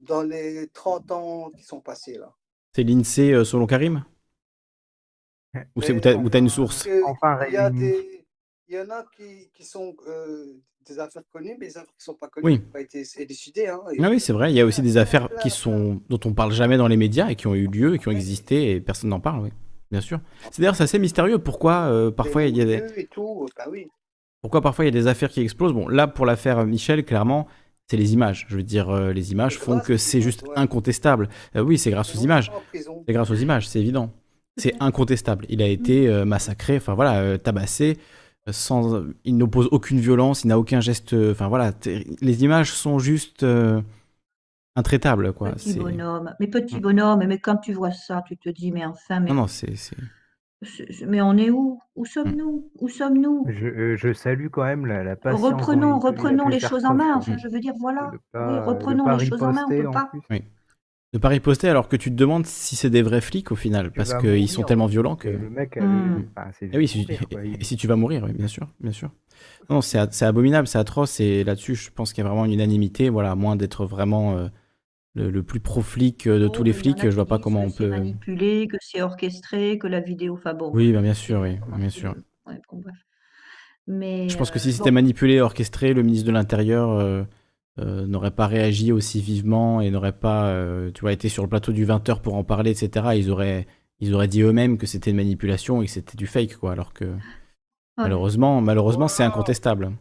dans 0.00 0.22
les 0.22 0.68
30 0.68 1.10
ans 1.12 1.50
qui 1.50 1.62
sont 1.62 1.80
passés 1.80 2.16
là. 2.16 2.34
C'est 2.74 2.82
l'INSEE 2.82 3.32
euh, 3.32 3.44
selon 3.44 3.66
Karim? 3.66 4.04
Ou 5.74 6.28
t'as 6.30 6.38
une 6.38 6.48
source 6.48 6.88
Enfin 7.06 7.38
il 7.48 7.54
y, 7.54 7.56
a 7.56 7.68
réunis. 7.68 7.80
des, 7.80 8.24
il 8.68 8.74
y 8.76 8.80
en 8.80 8.90
a 8.90 9.04
qui, 9.16 9.50
qui 9.54 9.64
sont 9.64 9.94
euh, 10.08 10.54
des 10.88 10.98
affaires 10.98 11.22
connues, 11.32 11.56
mais 11.58 11.66
des 11.66 11.76
affaires 11.76 11.86
qui 11.96 12.00
ne 12.00 12.12
sont 12.12 12.14
pas 12.14 12.28
connues, 12.28 12.44
Oui. 12.46 12.58
qui 12.58 12.64
n'ont 12.64 12.70
pas 12.72 12.80
été 12.80 13.02
élucidées. 13.18 13.66
Hein, 13.68 13.80
et 13.92 14.02
Ah 14.02 14.08
oui, 14.10 14.20
c'est 14.20 14.32
vrai. 14.32 14.52
Il 14.52 14.56
y 14.56 14.60
a 14.60 14.66
aussi 14.66 14.82
des 14.82 14.96
affaires 14.96 15.28
qui 15.42 15.50
sont, 15.50 16.00
dont 16.08 16.20
on 16.24 16.32
parle 16.32 16.52
jamais 16.52 16.76
dans 16.76 16.88
les 16.88 16.96
médias 16.96 17.28
et 17.28 17.34
qui 17.36 17.46
ont 17.46 17.54
eu 17.54 17.66
lieu 17.66 17.94
et 17.94 17.98
qui 17.98 18.08
ont 18.08 18.12
existé 18.12 18.72
et 18.72 18.80
personne 18.80 19.10
n'en 19.10 19.20
parle, 19.20 19.40
oui. 19.42 19.50
Bien 19.90 20.00
sûr. 20.00 20.18
C'est 20.50 20.60
d'ailleurs 20.62 20.74
c'est 20.74 20.82
assez 20.82 20.98
mystérieux. 20.98 21.38
Pourquoi 21.38 21.86
euh, 21.92 22.10
parfois 22.10 22.42
il 22.44 22.56
y 22.56 22.60
a 22.60 22.64
des, 22.64 22.82
et 22.96 23.06
tout, 23.06 23.46
bah 23.56 23.66
oui. 23.70 23.86
pourquoi 24.40 24.60
parfois 24.60 24.84
il 24.84 24.88
y 24.88 24.96
a 24.96 25.00
des 25.00 25.06
affaires 25.06 25.28
qui 25.30 25.40
explosent? 25.40 25.72
Bon, 25.72 25.86
là 25.86 26.08
pour 26.08 26.26
l'affaire 26.26 26.66
Michel, 26.66 27.04
clairement, 27.04 27.46
c'est 27.88 27.96
les 27.96 28.12
images. 28.12 28.46
Je 28.48 28.56
veux 28.56 28.64
dire, 28.64 28.90
euh, 28.90 29.12
les 29.12 29.30
images 29.30 29.58
font 29.58 29.78
que 29.78 29.96
c'est 29.96 30.20
juste 30.20 30.42
incontestable. 30.56 31.28
Euh, 31.54 31.60
oui, 31.60 31.78
c'est 31.78 31.92
grâce 31.92 32.16
aux 32.16 32.18
images. 32.18 32.50
C'est 32.74 33.12
grâce 33.12 33.30
aux 33.30 33.36
images, 33.36 33.68
c'est 33.68 33.78
évident. 33.78 34.12
C'est 34.56 34.74
incontestable. 34.80 35.44
Il 35.48 35.62
a 35.62 35.66
été 35.66 36.08
euh, 36.08 36.24
massacré, 36.24 36.76
enfin 36.76 36.94
voilà, 36.94 37.20
euh, 37.20 37.36
tabassé. 37.38 37.98
euh, 38.48 38.52
Sans, 38.52 39.02
il 39.24 39.36
n'oppose 39.36 39.68
aucune 39.70 39.98
violence, 40.00 40.44
il 40.44 40.48
n'a 40.48 40.58
aucun 40.58 40.80
geste. 40.80 41.14
Enfin 41.14 41.48
voilà, 41.48 41.72
les 42.20 42.44
images 42.44 42.72
sont 42.72 42.98
juste 42.98 43.42
euh, 43.42 43.82
intraitables, 44.76 45.32
quoi. 45.32 45.52
Petit 45.52 45.78
bonhomme, 45.78 46.34
mais 46.40 46.46
petit 46.46 46.80
bonhomme, 46.80 47.24
mais 47.26 47.38
quand 47.38 47.56
tu 47.56 47.72
vois 47.72 47.92
ça, 47.92 48.22
tu 48.26 48.36
te 48.36 48.48
dis, 48.48 48.72
mais 48.72 48.84
enfin, 48.86 49.20
mais, 49.20 49.28
Non, 49.30 49.34
non, 49.34 49.46
c'est. 49.46 49.74
mais 51.06 51.20
on 51.20 51.36
est 51.36 51.50
où? 51.50 51.78
Où 51.94 52.06
sommes-nous? 52.06 52.70
Où 52.80 52.88
sommes-nous? 52.88 53.44
Je, 53.48 53.96
je 53.96 54.12
salue 54.14 54.48
quand 54.48 54.64
même 54.64 54.86
la, 54.86 55.04
la 55.04 55.16
patience 55.16 55.42
Reprenons, 55.42 55.98
reprenons 55.98 56.48
les 56.48 56.60
choses 56.60 56.84
en 56.86 56.94
main. 56.94 57.14
Enfin, 57.16 57.36
je 57.36 57.48
veux 57.48 57.60
dire, 57.60 57.74
voilà. 57.78 58.10
Oui, 58.34 58.58
reprenons 58.60 59.16
les 59.16 59.26
choses 59.26 59.42
en 59.42 59.52
main. 59.52 59.64
On 59.66 59.68
riposter 59.68 59.82
peut 59.82 59.88
en 59.88 59.92
pas. 59.92 60.10
Oui. 60.30 60.42
Ne 61.16 61.20
pas 61.20 61.28
riposter 61.28 61.68
alors 61.70 61.88
que 61.88 61.96
tu 61.96 62.10
te 62.10 62.14
demandes 62.14 62.44
si 62.46 62.76
c'est 62.76 62.90
des 62.90 63.00
vrais 63.00 63.22
flics 63.22 63.50
au 63.50 63.56
final, 63.56 63.90
parce 63.90 64.12
qu'ils 64.12 64.50
sont 64.50 64.64
tellement 64.64 64.86
violents 64.86 65.16
que 65.16 65.28
le 65.28 65.48
mec 65.50 65.76
a 65.78 65.86
eu- 65.86 66.28
enfin, 66.36 66.50
c'est 66.52 66.66
oui, 66.74 66.86
vu 66.86 66.88
si, 66.88 66.98
mourir, 66.98 67.26
quoi. 67.30 67.44
et, 67.44 67.46
Il- 67.46 67.56
et 67.60 67.64
si 67.64 67.76
tu 67.76 67.86
vas 67.86 67.96
mourir, 67.96 68.24
oui, 68.24 68.32
bien 68.34 68.48
sûr, 68.48 68.68
bien 68.80 68.92
sûr. 68.92 69.10
Non, 69.70 69.82
c'est 69.82 70.24
abominable, 70.24 70.68
c'est 70.68 70.78
atroce, 70.78 71.20
et 71.20 71.44
là-dessus, 71.44 71.76
je 71.76 71.90
pense 71.90 72.12
qu'il 72.12 72.24
y 72.24 72.26
a 72.26 72.30
vraiment 72.30 72.46
une 72.46 72.52
unanimité, 72.52 73.10
voilà, 73.10 73.32
à 73.32 73.36
moins 73.36 73.56
d'être 73.56 73.86
vraiment 73.86 74.36
euh, 74.38 74.48
le, 75.14 75.30
le 75.30 75.42
plus 75.44 75.60
pro-flic 75.60 76.26
euh, 76.28 76.38
de 76.40 76.48
tous 76.48 76.64
les 76.64 76.72
Oh, 76.72 76.78
y 76.78 76.92
en 76.92 76.94
flics, 76.94 77.02
je 77.10 77.14
vois 77.16 77.26
pas 77.28 77.38
comment 77.40 77.62
que 77.62 77.66
on 77.66 77.70
c'est 77.70 77.72
peut. 77.72 77.86
manipulé, 77.86 78.68
que 78.68 78.76
c'est 78.80 79.02
orchestré, 79.02 79.78
que 79.78 79.86
la 79.86 80.00
vidéo. 80.00 80.38
Bon, 80.58 80.72
Oui, 80.72 80.92
bah, 80.92 81.00
bien 81.02 81.14
sûr, 81.14 81.40
oui, 81.40 81.58
bien 81.76 81.88
sûr. 81.90 82.14
veux. 82.14 82.24
Ouais, 82.46 82.60
bon, 82.70 82.78
bref. 82.80 82.96
Mais 83.86 84.28
Je 84.28 84.36
pense 84.36 84.50
que 84.50 84.58
euh, 84.58 84.60
si 84.60 84.72
bon. 84.72 84.72
c'était 84.72 84.90
manipulé, 84.90 85.40
orchestré, 85.40 85.94
le 85.94 86.02
ministre 86.02 86.26
de 86.26 86.32
l'Intérieur 86.32 86.90
euh, 86.90 87.24
euh, 87.78 88.06
n'aurait 88.06 88.30
pas 88.30 88.46
réagi 88.46 88.92
aussi 88.92 89.20
vivement 89.20 89.80
et 89.80 89.90
n'aurait 89.90 90.18
pas, 90.18 90.48
euh, 90.48 90.90
tu 90.92 91.02
vois, 91.02 91.12
été 91.12 91.28
sur 91.28 91.42
le 91.42 91.48
plateau 91.48 91.72
du 91.72 91.86
20h 91.86 92.20
pour 92.22 92.34
en 92.34 92.44
parler, 92.44 92.70
etc. 92.70 93.08
Ils 93.16 93.30
auraient, 93.30 93.66
ils 94.00 94.14
auraient 94.14 94.28
dit 94.28 94.42
eux-mêmes 94.42 94.78
que 94.78 94.86
c'était 94.86 95.10
une 95.10 95.16
manipulation 95.16 95.82
et 95.82 95.86
que 95.86 95.90
c'était 95.92 96.16
du 96.16 96.26
fake, 96.26 96.56
quoi. 96.56 96.72
Alors 96.72 96.92
que 96.92 97.04
malheureusement, 97.96 98.60
malheureusement, 98.60 99.08
c'est 99.08 99.22
incontestable. 99.24 99.92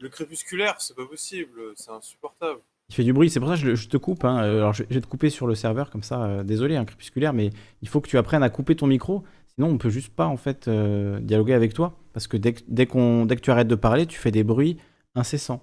Le 0.00 0.08
crépusculaire, 0.08 0.76
c'est 0.80 0.96
pas 0.96 1.06
possible, 1.06 1.60
c'est 1.76 1.90
insupportable. 1.92 2.60
Il 2.88 2.94
fait 2.94 3.04
du 3.04 3.12
bruit, 3.12 3.30
c'est 3.30 3.38
pour 3.40 3.48
ça 3.48 3.54
que 3.56 3.74
je, 3.74 3.88
te 3.88 3.96
coupe. 3.96 4.24
hein. 4.24 4.42
Euh, 4.42 4.58
Alors 4.58 4.72
je, 4.72 4.82
je 4.90 4.94
vais 4.94 5.00
te 5.00 5.06
couper 5.06 5.30
sur 5.30 5.46
le 5.46 5.54
serveur 5.54 5.90
comme 5.90 6.02
ça. 6.02 6.24
euh, 6.24 6.42
désolé, 6.42 6.76
un 6.76 6.84
crépusculaire, 6.84 7.32
mais 7.32 7.50
il 7.82 7.88
faut 7.88 8.00
que 8.00 8.08
tu 8.08 8.18
apprennes 8.18 8.42
à 8.42 8.50
couper 8.50 8.74
ton 8.74 8.86
micro. 8.86 9.22
Sinon, 9.54 9.68
on 9.68 9.78
peut 9.78 9.90
juste 9.90 10.14
pas 10.14 10.26
en 10.26 10.36
fait 10.36 10.66
euh, 10.66 11.20
dialoguer 11.20 11.54
avec 11.54 11.72
toi 11.72 11.98
parce 12.12 12.26
que 12.26 12.36
dès, 12.36 12.54
dès 12.68 12.86
qu'on, 12.86 13.26
dès 13.26 13.36
que 13.36 13.40
tu 13.40 13.50
arrêtes 13.50 13.68
de 13.68 13.74
parler, 13.76 14.06
tu 14.06 14.18
fais 14.18 14.30
des 14.30 14.42
bruits 14.44 14.76
incessants. 15.14 15.62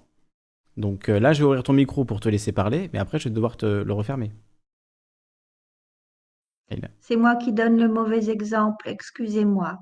Donc 0.76 1.08
euh, 1.08 1.20
là, 1.20 1.32
je 1.32 1.40
vais 1.40 1.44
ouvrir 1.46 1.62
ton 1.62 1.72
micro 1.72 2.04
pour 2.04 2.20
te 2.20 2.28
laisser 2.28 2.52
parler, 2.52 2.90
mais 2.92 2.98
après, 2.98 3.18
je 3.18 3.28
vais 3.28 3.34
devoir 3.34 3.56
te 3.56 3.66
le 3.66 3.92
refermer. 3.92 4.32
C'est 7.00 7.16
moi 7.16 7.36
qui 7.36 7.52
donne 7.52 7.76
le 7.78 7.88
mauvais 7.88 8.30
exemple, 8.30 8.88
excusez-moi. 8.88 9.78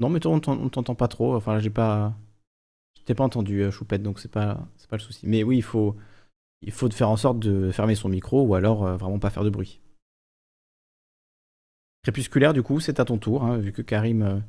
Non, 0.00 0.08
mais 0.08 0.20
toi, 0.20 0.32
on 0.32 0.40
t'en- 0.40 0.58
on 0.58 0.68
t'entend 0.68 0.94
pas 0.94 1.08
trop. 1.08 1.34
Enfin, 1.36 1.54
là, 1.54 1.60
j'ai 1.60 1.70
pas, 1.70 2.14
je 2.98 3.04
t'ai 3.04 3.14
pas 3.14 3.24
entendu, 3.24 3.62
euh, 3.62 3.70
Choupette, 3.70 4.02
donc 4.02 4.18
c'est 4.20 4.30
pas, 4.30 4.66
pas 4.90 4.96
le 4.96 5.02
souci. 5.02 5.26
Mais 5.26 5.42
oui, 5.44 5.58
il 5.58 5.62
faut, 5.62 5.96
il 6.62 6.72
faut 6.72 6.90
faire 6.90 7.10
en 7.10 7.16
sorte 7.16 7.40
de 7.40 7.70
fermer 7.72 7.94
son 7.94 8.08
micro 8.08 8.42
ou 8.42 8.54
alors 8.54 8.86
euh, 8.86 8.96
vraiment 8.96 9.18
pas 9.18 9.30
faire 9.30 9.44
de 9.44 9.50
bruit. 9.50 9.80
Crépusculaire, 12.02 12.52
du 12.52 12.62
coup, 12.62 12.80
c'est 12.80 13.00
à 13.00 13.04
ton 13.04 13.18
tour, 13.18 13.44
hein, 13.44 13.58
vu 13.58 13.72
que 13.72 13.82
Karim 13.82 14.22
euh, 14.22 14.40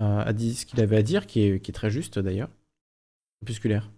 a 0.00 0.22
a 0.22 0.32
dit 0.32 0.54
ce 0.54 0.66
qu'il 0.66 0.80
avait 0.80 0.96
à 0.96 1.02
dire, 1.02 1.26
qui 1.26 1.42
est, 1.42 1.60
qui 1.60 1.70
est 1.70 1.74
très 1.74 1.90
juste 1.90 2.18
d'ailleurs. 2.18 2.50
Crépusculaire. 3.40 3.90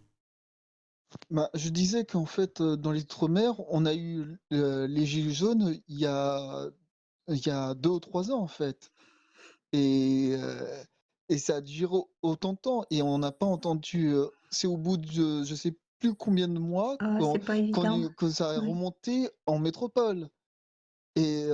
Bah, 1.30 1.50
je 1.54 1.68
disais 1.70 2.04
qu'en 2.04 2.26
fait, 2.26 2.60
euh, 2.60 2.76
dans 2.76 2.92
les 2.92 3.02
Outre-mer, 3.02 3.54
on 3.72 3.86
a 3.86 3.94
eu 3.94 4.38
euh, 4.52 4.86
les 4.86 5.06
Gilets 5.06 5.32
jaunes 5.32 5.80
il 5.88 5.98
y 6.00 6.06
a, 6.06 6.66
il 7.28 7.46
y 7.46 7.50
a 7.50 7.74
deux 7.74 7.90
ou 7.90 8.00
trois 8.00 8.30
ans, 8.30 8.40
en 8.40 8.48
fait. 8.48 8.90
Et, 9.72 10.32
euh, 10.34 10.82
et 11.28 11.38
ça 11.38 11.56
a 11.56 11.60
duré 11.60 11.94
au- 11.96 12.10
autant 12.22 12.52
de 12.52 12.58
temps. 12.58 12.84
Et 12.90 13.02
on 13.02 13.18
n'a 13.18 13.32
pas 13.32 13.46
entendu. 13.46 14.14
c'est 14.50 14.66
au 14.68 14.76
bout 14.76 14.96
de 14.96 15.42
je 15.44 15.54
sais 15.56 15.76
plus 15.98 16.14
combien 16.14 16.46
de 16.48 16.58
mois 16.58 16.96
Ah, 17.00 17.16
qu'on- 17.18 17.32
c'est 17.32 17.38
pas 17.44 17.54
qu'on 17.56 17.60
évident. 17.62 18.02
est- 18.02 18.14
que 18.14 18.30
ça 18.30 18.50
a 18.50 18.60
Ouais. 18.60 18.68
remonté 18.68 19.28
en 19.46 19.58
métropole. 19.58 20.28
Et 21.16 21.48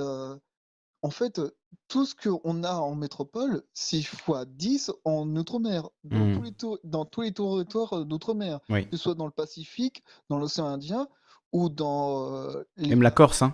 en 1.01 1.09
fait, 1.09 1.41
tout 1.87 2.05
ce 2.05 2.15
qu'on 2.15 2.63
a 2.63 2.73
en 2.75 2.95
métropole, 2.95 3.63
c'est 3.73 4.01
fois 4.03 4.45
10 4.45 4.91
en 5.05 5.27
Outre-mer, 5.35 5.89
dans, 6.03 6.33
tous 6.35 6.41
les 6.41 6.51
tour- 6.51 6.79
dans 6.83 7.05
tous 7.05 7.21
les 7.21 7.31
territoires 7.33 7.93
euh, 7.99 8.05
d'Outre-mer, 8.05 8.59
Oui. 8.69 8.85
que 8.87 8.97
ce 8.97 9.03
soit 9.03 9.15
dans 9.15 9.25
le 9.25 9.31
Pacifique, 9.31 10.03
dans 10.29 10.37
l'océan 10.39 10.65
Indien 10.67 11.07
ou 11.51 11.69
dans 11.69 12.33
euh, 12.33 12.63
les... 12.77 12.89
Même 12.89 13.01
la 13.01 13.11
Corse, 13.11 13.41
hein. 13.41 13.53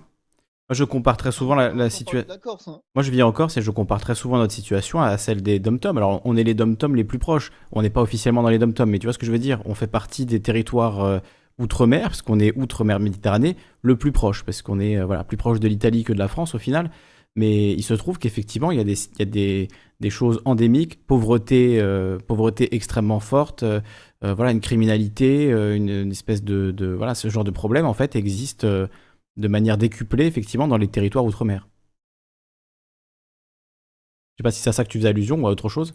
Moi, 0.70 0.76
je 0.76 0.84
compare 0.84 1.18
très 1.18 1.32
souvent 1.32 1.56
la, 1.56 1.74
la 1.74 1.90
situation. 1.90 2.28
la 2.30 2.38
Corse, 2.38 2.68
hein. 2.68 2.82
Moi, 2.94 3.02
je 3.04 3.10
vis 3.10 3.24
en 3.24 3.32
Corse 3.32 3.58
et 3.58 3.62
je 3.64 3.72
compare 3.72 4.00
très 4.02 4.14
souvent 4.14 4.38
notre 4.38 4.54
situation 4.54 5.02
à 5.02 5.18
celle 5.18 5.42
des 5.42 5.58
dom-toms. 5.60 5.98
Alors, 5.98 6.22
on 6.26 6.38
est 6.38 6.44
les 6.44 6.54
dom-toms 6.54 6.94
les 6.96 7.04
plus 7.04 7.18
proches. 7.18 7.52
On 7.72 7.82
n'est 7.82 7.90
pas 7.90 8.02
officiellement 8.02 8.44
dans 8.44 8.50
les 8.50 8.60
dom-toms, 8.60 8.86
mais 8.90 9.00
tu 9.00 9.08
vois 9.08 9.14
ce 9.14 9.18
que 9.18 9.26
je 9.26 9.32
veux 9.32 9.40
dire? 9.40 9.62
On 9.66 9.74
fait 9.74 9.88
partie 9.88 10.28
des 10.28 10.40
territoires 10.42 11.04
euh, 11.04 11.20
outre-mer, 11.58 12.04
parce 12.10 12.22
qu'on 12.22 12.40
est 12.40 12.56
outre-mer 12.56 13.00
Méditerranée, 13.00 13.58
le 13.82 13.98
plus 13.98 14.12
proche, 14.12 14.44
parce 14.46 14.62
qu'on 14.62 14.80
est 14.80 14.96
euh, 14.98 15.06
voilà, 15.06 15.24
plus 15.24 15.38
proche 15.38 15.60
de 15.60 15.68
l'Italie 15.68 16.04
que 16.04 16.14
de 16.14 16.20
la 16.20 16.28
France 16.28 16.54
au 16.54 16.60
final. 16.60 16.92
Mais 17.36 17.72
il 17.74 17.84
se 17.84 17.94
trouve 17.94 18.18
qu'effectivement, 18.20 18.72
il 18.72 18.78
y 18.78 18.82
a 18.82 18.84
des, 18.84 18.94
il 19.14 19.20
y 19.20 19.22
a 19.22 19.26
des, 19.26 19.68
des 20.00 20.10
choses 20.10 20.42
endémiques, 20.46 21.06
pauvreté, 21.06 21.80
euh, 21.80 22.18
pauvreté 22.18 22.76
extrêmement 22.76 23.20
forte, 23.20 23.64
euh, 23.64 23.80
euh, 24.24 24.34
voilà, 24.34 24.52
une 24.52 24.60
criminalité, 24.62 25.46
une, 25.52 25.90
une 25.90 26.12
espèce 26.12 26.44
de, 26.44 26.72
de- 26.72 26.88
Voilà, 26.88 27.16
ce 27.16 27.30
genre 27.30 27.44
de 27.46 27.52
problème, 27.52 27.86
en 27.86 27.94
fait, 27.94 28.16
existe 28.16 28.66
de 28.66 28.90
manière 29.48 29.78
décuplée, 29.78 30.26
effectivement, 30.26 30.68
dans 30.68 30.78
les 30.78 30.88
territoires 30.90 31.26
outre-mer. 31.26 31.68
Je 34.38 34.42
sais 34.42 34.44
pas 34.44 34.52
si 34.52 34.60
c'est 34.62 34.70
à 34.70 34.74
ça 34.74 34.84
que 34.84 34.90
tu 34.90 34.98
faisais 34.98 35.10
allusion 35.10 35.40
ou 35.40 35.46
à 35.48 35.52
autre 35.52 35.70
chose. 35.70 35.94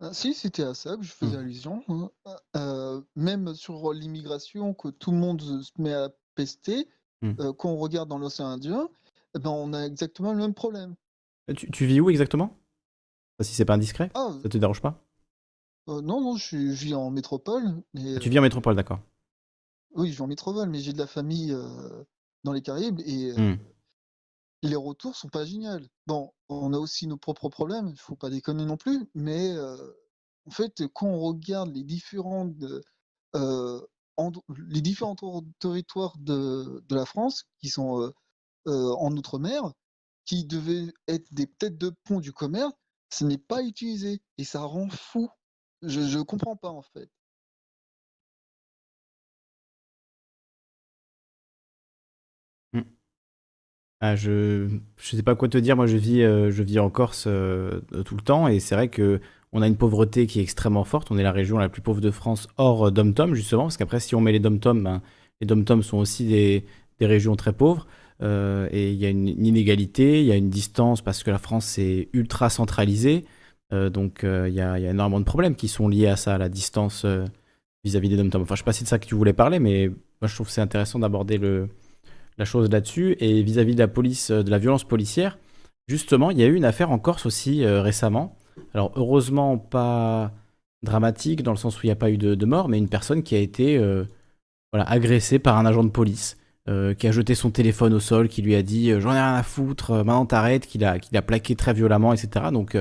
Ah, 0.00 0.12
si, 0.12 0.34
c'était 0.34 0.62
à 0.64 0.74
ça 0.74 0.96
que 0.96 1.02
je 1.02 1.12
faisais 1.12 1.36
allusion. 1.36 1.82
hein. 1.88 2.10
Euh, 2.56 3.00
même 3.16 3.54
sur 3.54 3.92
l'immigration, 3.92 4.74
que 4.74 4.88
tout 4.88 5.10
le 5.12 5.16
monde 5.18 5.40
se 5.40 5.72
met 5.78 5.92
à 5.94 6.10
pester, 6.34 6.88
Hmm. 7.22 7.34
euh, 7.40 7.52
quand 7.52 7.70
on 7.70 7.76
regarde 7.78 8.08
dans 8.08 8.18
l'océan 8.18 8.46
Indien, 8.48 8.88
eh 9.34 9.38
ben, 9.38 9.50
on 9.50 9.72
a 9.72 9.84
exactement 9.86 10.32
le 10.32 10.38
même 10.38 10.54
problème. 10.54 10.94
Tu, 11.56 11.70
tu 11.70 11.86
vis 11.86 12.00
où 12.00 12.10
exactement? 12.10 12.56
Si 13.40 13.52
c'est 13.54 13.64
pas 13.64 13.74
indiscret, 13.74 14.10
Ah, 14.14 14.30
ça 14.42 14.48
te 14.48 14.58
dérange 14.58 14.80
pas? 14.80 15.02
euh, 15.88 16.00
non, 16.00 16.20
non, 16.20 16.36
je, 16.36 16.56
vis 16.56 16.94
en 16.94 17.10
métropole, 17.10 17.82
mais 17.92 18.16
Ah, 18.16 18.20
Tu 18.20 18.30
vis 18.30 18.38
en 18.38 18.42
métropole, 18.42 18.76
d'accord. 18.76 19.00
oui, 19.94 20.08
je 20.10 20.16
vis 20.16 20.20
en 20.22 20.26
métropole, 20.26 20.68
mais 20.68 20.80
j'ai 20.80 20.92
de 20.92 20.98
la 20.98 21.06
famille 21.06 21.52
euh, 21.52 22.04
dans 22.44 22.52
les 22.52 22.62
Caraïbes 22.62 23.00
et 23.04 23.30
euh, 23.32 23.36
Hmm. 23.38 23.54
Les 24.62 24.76
retours 24.76 25.14
sont 25.14 25.28
pas 25.28 25.44
géniaux. 25.44 25.78
Bon, 26.06 26.32
on 26.48 26.72
a 26.72 26.78
aussi 26.78 27.06
nos 27.06 27.16
propres 27.16 27.48
problèmes, 27.48 27.86
il 27.88 27.98
faut 27.98 28.16
pas 28.16 28.30
déconner 28.30 28.64
non 28.64 28.76
plus, 28.76 29.06
mais 29.14 29.52
euh, 29.52 29.76
en 30.46 30.50
fait, 30.50 30.82
quand 30.94 31.06
on 31.06 31.20
regarde 31.20 31.72
les 31.74 31.84
différentes, 31.84 32.54
euh, 33.36 33.80
les 34.68 34.80
différents 34.80 35.16
ter- 35.16 35.42
territoires 35.58 36.16
de, 36.18 36.82
de 36.88 36.94
la 36.94 37.04
France 37.06 37.44
qui 37.58 37.68
sont 37.68 38.12
euh, 38.66 38.92
en 38.98 39.16
Outre-mer, 39.16 39.72
qui 40.26 40.44
devaient 40.44 40.92
être 41.08 41.32
des 41.32 41.46
têtes 41.46 41.78
de 41.78 41.92
pont 42.04 42.20
du 42.20 42.32
commerce, 42.32 42.72
ce 43.10 43.24
n'est 43.24 43.38
pas 43.38 43.62
utilisé 43.62 44.22
et 44.38 44.44
ça 44.44 44.60
rend 44.62 44.88
fou. 44.90 45.28
Je, 45.82 46.02
je 46.02 46.18
comprends 46.20 46.56
pas 46.56 46.70
en 46.70 46.82
fait. 46.82 47.10
Ah, 54.00 54.16
je 54.16 54.68
je 54.98 55.16
sais 55.16 55.22
pas 55.22 55.34
quoi 55.34 55.48
te 55.48 55.56
dire. 55.58 55.76
Moi, 55.76 55.86
je 55.86 55.96
vis, 55.96 56.22
euh, 56.22 56.50
je 56.50 56.62
vis 56.62 56.78
en 56.78 56.90
Corse 56.90 57.24
euh, 57.26 57.80
tout 58.04 58.16
le 58.16 58.22
temps 58.22 58.48
et 58.48 58.60
c'est 58.60 58.74
vrai 58.74 58.88
que 58.88 59.20
on 59.52 59.62
a 59.62 59.66
une 59.68 59.76
pauvreté 59.76 60.26
qui 60.26 60.40
est 60.40 60.42
extrêmement 60.42 60.84
forte. 60.84 61.10
On 61.10 61.16
est 61.18 61.22
la 61.22 61.32
région 61.32 61.58
la 61.58 61.68
plus 61.68 61.80
pauvre 61.80 62.00
de 62.00 62.10
France 62.10 62.48
hors 62.58 62.90
dom-tom 62.92 63.34
justement, 63.34 63.62
parce 63.64 63.76
qu'après, 63.76 64.00
si 64.00 64.14
on 64.14 64.20
met 64.20 64.32
les 64.32 64.40
dom-tom, 64.40 64.82
ben, 64.82 65.02
les 65.40 65.46
dom-tom 65.46 65.82
sont 65.82 65.98
aussi 65.98 66.26
des, 66.26 66.66
des 66.98 67.06
régions 67.06 67.36
très 67.36 67.52
pauvres 67.52 67.86
euh, 68.22 68.68
et 68.70 68.92
il 68.92 68.98
y 68.98 69.06
a 69.06 69.10
une, 69.10 69.28
inégalité, 69.28 70.20
il 70.20 70.26
y 70.26 70.32
a 70.32 70.36
une 70.36 70.50
distance 70.50 71.02
parce 71.02 71.22
que 71.22 71.30
la 71.30 71.38
France 71.38 71.78
est 71.78 72.08
ultra 72.12 72.50
centralisée. 72.50 73.24
Euh, 73.72 73.90
donc, 73.90 74.24
euh, 74.24 74.48
il 74.48 74.54
y 74.54 74.60
a, 74.60 74.78
énormément 74.78 75.20
de 75.20 75.24
problèmes 75.24 75.56
qui 75.56 75.68
sont 75.68 75.88
liés 75.88 76.06
à 76.06 76.16
ça, 76.16 76.34
à 76.34 76.38
la 76.38 76.48
distance 76.48 77.06
vis-à-vis 77.84 78.08
des 78.08 78.16
dom-tom. 78.16 78.42
Enfin, 78.42 78.54
je 78.54 78.60
sais 78.60 78.64
pas 78.64 78.72
si 78.72 78.80
c'est 78.80 78.84
de 78.84 78.88
ça 78.88 78.98
que 78.98 79.06
tu 79.06 79.14
voulais 79.14 79.32
parler, 79.32 79.58
mais 79.58 79.88
moi, 79.88 80.28
je 80.28 80.34
trouve 80.34 80.48
c'est 80.48 80.60
intéressant 80.60 80.98
d'aborder 80.98 81.38
la 82.38 82.44
chose 82.44 82.70
là-dessus. 82.70 83.16
Et 83.20 83.42
vis-à-vis 83.42 83.74
de 83.74 83.80
la 83.80 83.88
police, 83.88 84.30
de 84.30 84.50
la 84.50 84.58
violence 84.58 84.84
policière, 84.84 85.38
justement, 85.88 86.30
il 86.30 86.38
y 86.38 86.42
a 86.42 86.46
eu 86.46 86.54
une 86.54 86.64
affaire 86.64 86.90
en 86.90 86.98
Corse 86.98 87.26
aussi 87.26 87.66
récemment. 87.66 88.36
Alors 88.72 88.92
heureusement 88.96 89.58
pas 89.58 90.32
dramatique 90.82 91.42
dans 91.42 91.50
le 91.50 91.56
sens 91.56 91.76
où 91.78 91.80
il 91.84 91.88
n'y 91.88 91.92
a 91.92 91.96
pas 91.96 92.10
eu 92.10 92.18
de, 92.18 92.46
mort, 92.46 92.68
mais 92.68 92.78
une 92.78 92.88
personne 92.88 93.22
qui 93.22 93.34
a 93.34 93.38
été 93.38 93.82
agressée 94.72 95.38
par 95.38 95.58
un 95.58 95.66
agent 95.66 95.84
de 95.84 95.90
police, 95.90 96.36
euh, 96.66 96.94
qui 96.94 97.06
a 97.06 97.12
jeté 97.12 97.34
son 97.34 97.50
téléphone 97.50 97.92
au 97.92 98.00
sol, 98.00 98.26
qui 98.26 98.40
lui 98.40 98.54
a 98.54 98.62
dit 98.62 98.90
euh, 98.90 98.98
j'en 98.98 99.10
ai 99.10 99.20
rien 99.20 99.34
à 99.34 99.42
foutre, 99.42 99.90
euh, 99.90 99.98
maintenant 99.98 100.24
t'arrêtes, 100.24 100.66
qu'il 100.66 100.82
a, 100.82 100.98
plaqué 101.22 101.56
très 101.56 101.74
violemment, 101.74 102.14
etc. 102.14 102.46
Donc 102.52 102.74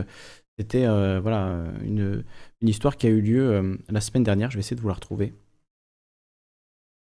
c'était 0.58 0.86
voilà 1.20 1.66
une, 1.84 2.24
histoire 2.62 2.96
qui 2.96 3.08
a 3.08 3.10
eu 3.10 3.20
lieu 3.20 3.78
la 3.90 4.02
semaine 4.02 4.24
dernière. 4.24 4.52
Je 4.52 4.56
vais 4.56 4.62
essayer 4.62 4.78
de 4.78 4.82
vous 4.82 4.88
la 4.88 4.94
retrouver 4.94 5.34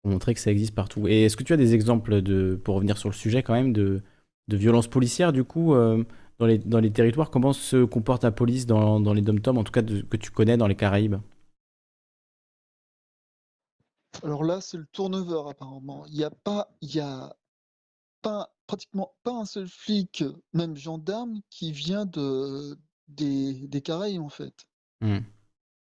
pour 0.01 0.11
montrer 0.11 0.33
que 0.33 0.39
ça 0.39 0.51
existe 0.51 0.73
partout. 0.73 1.07
Et 1.09 1.23
est-ce 1.23 1.35
que 1.35 1.43
tu 1.43 1.51
as 1.51 1.57
des 1.57 1.73
exemples 1.73 2.21
pour 2.59 2.75
revenir 2.75 2.97
sur 2.97 3.09
le 3.09 3.15
sujet 3.15 3.43
quand 3.43 3.53
même, 3.53 3.73
de, 3.73 4.01
de 4.47 4.57
violences 4.57 4.87
policières 4.87 5.33
du 5.33 5.43
coup 5.43 5.73
dans, 5.73 6.47
les, 6.47 6.91
territoires? 6.91 7.29
Comment 7.29 7.51
se 7.51 7.83
comporte 7.83 8.23
la 8.23 8.31
police 8.31 8.65
dans, 8.65 9.13
les 9.13 9.21
dom-toms, 9.21 9.57
en 9.57 9.63
tout 9.65 9.73
cas 9.73 9.81
que 9.83 10.17
tu 10.17 10.31
connais 10.31 10.55
dans 10.55 10.67
les 10.67 10.75
Caraïbes? 10.75 11.17
Alors 14.23 14.43
là, 14.43 14.61
c'est 14.61 14.77
le 14.77 14.87
turnover 14.91 15.49
apparemment. 15.49 16.05
Il 16.07 16.13
n'y 16.13 16.23
a 16.23 16.29
pas, 16.29 16.69
il 16.81 16.93
y 16.93 16.99
a 16.99 17.35
pas, 18.21 18.53
pratiquement 18.67 19.13
pas 19.23 19.31
un 19.33 19.45
seul 19.45 19.67
flic, 19.67 20.23
même 20.53 20.75
gendarme, 20.75 21.41
qui 21.49 21.71
vient 21.71 22.05
de, 22.05 22.77
des, 23.07 23.67
des 23.67 23.81
Caraïbes 23.81 24.21
en 24.21 24.29
fait. 24.29 24.67
Hmm. 25.01 25.19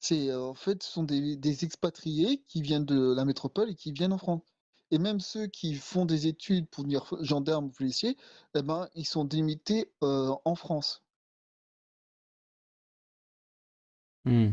C'est 0.00 0.30
euh, 0.30 0.42
en 0.42 0.54
fait, 0.54 0.82
ce 0.82 0.90
sont 0.90 1.04
des, 1.04 1.36
des 1.36 1.64
expatriés 1.64 2.42
qui 2.48 2.62
viennent 2.62 2.84
de 2.84 3.14
la 3.14 3.24
métropole 3.24 3.70
et 3.70 3.74
qui 3.74 3.92
viennent 3.92 4.12
en 4.12 4.18
France. 4.18 4.42
Et 4.90 4.98
même 4.98 5.20
ceux 5.20 5.46
qui 5.46 5.74
font 5.74 6.04
des 6.04 6.26
études 6.26 6.68
pour 6.68 6.84
devenir 6.84 7.06
gendarmes 7.20 7.66
ou 7.66 7.70
policiers, 7.70 8.16
eh 8.54 8.62
ben, 8.62 8.88
ils 8.94 9.06
sont 9.06 9.24
limités 9.24 9.90
euh, 10.02 10.34
en 10.44 10.54
France. 10.54 11.02
Hmm. 14.24 14.50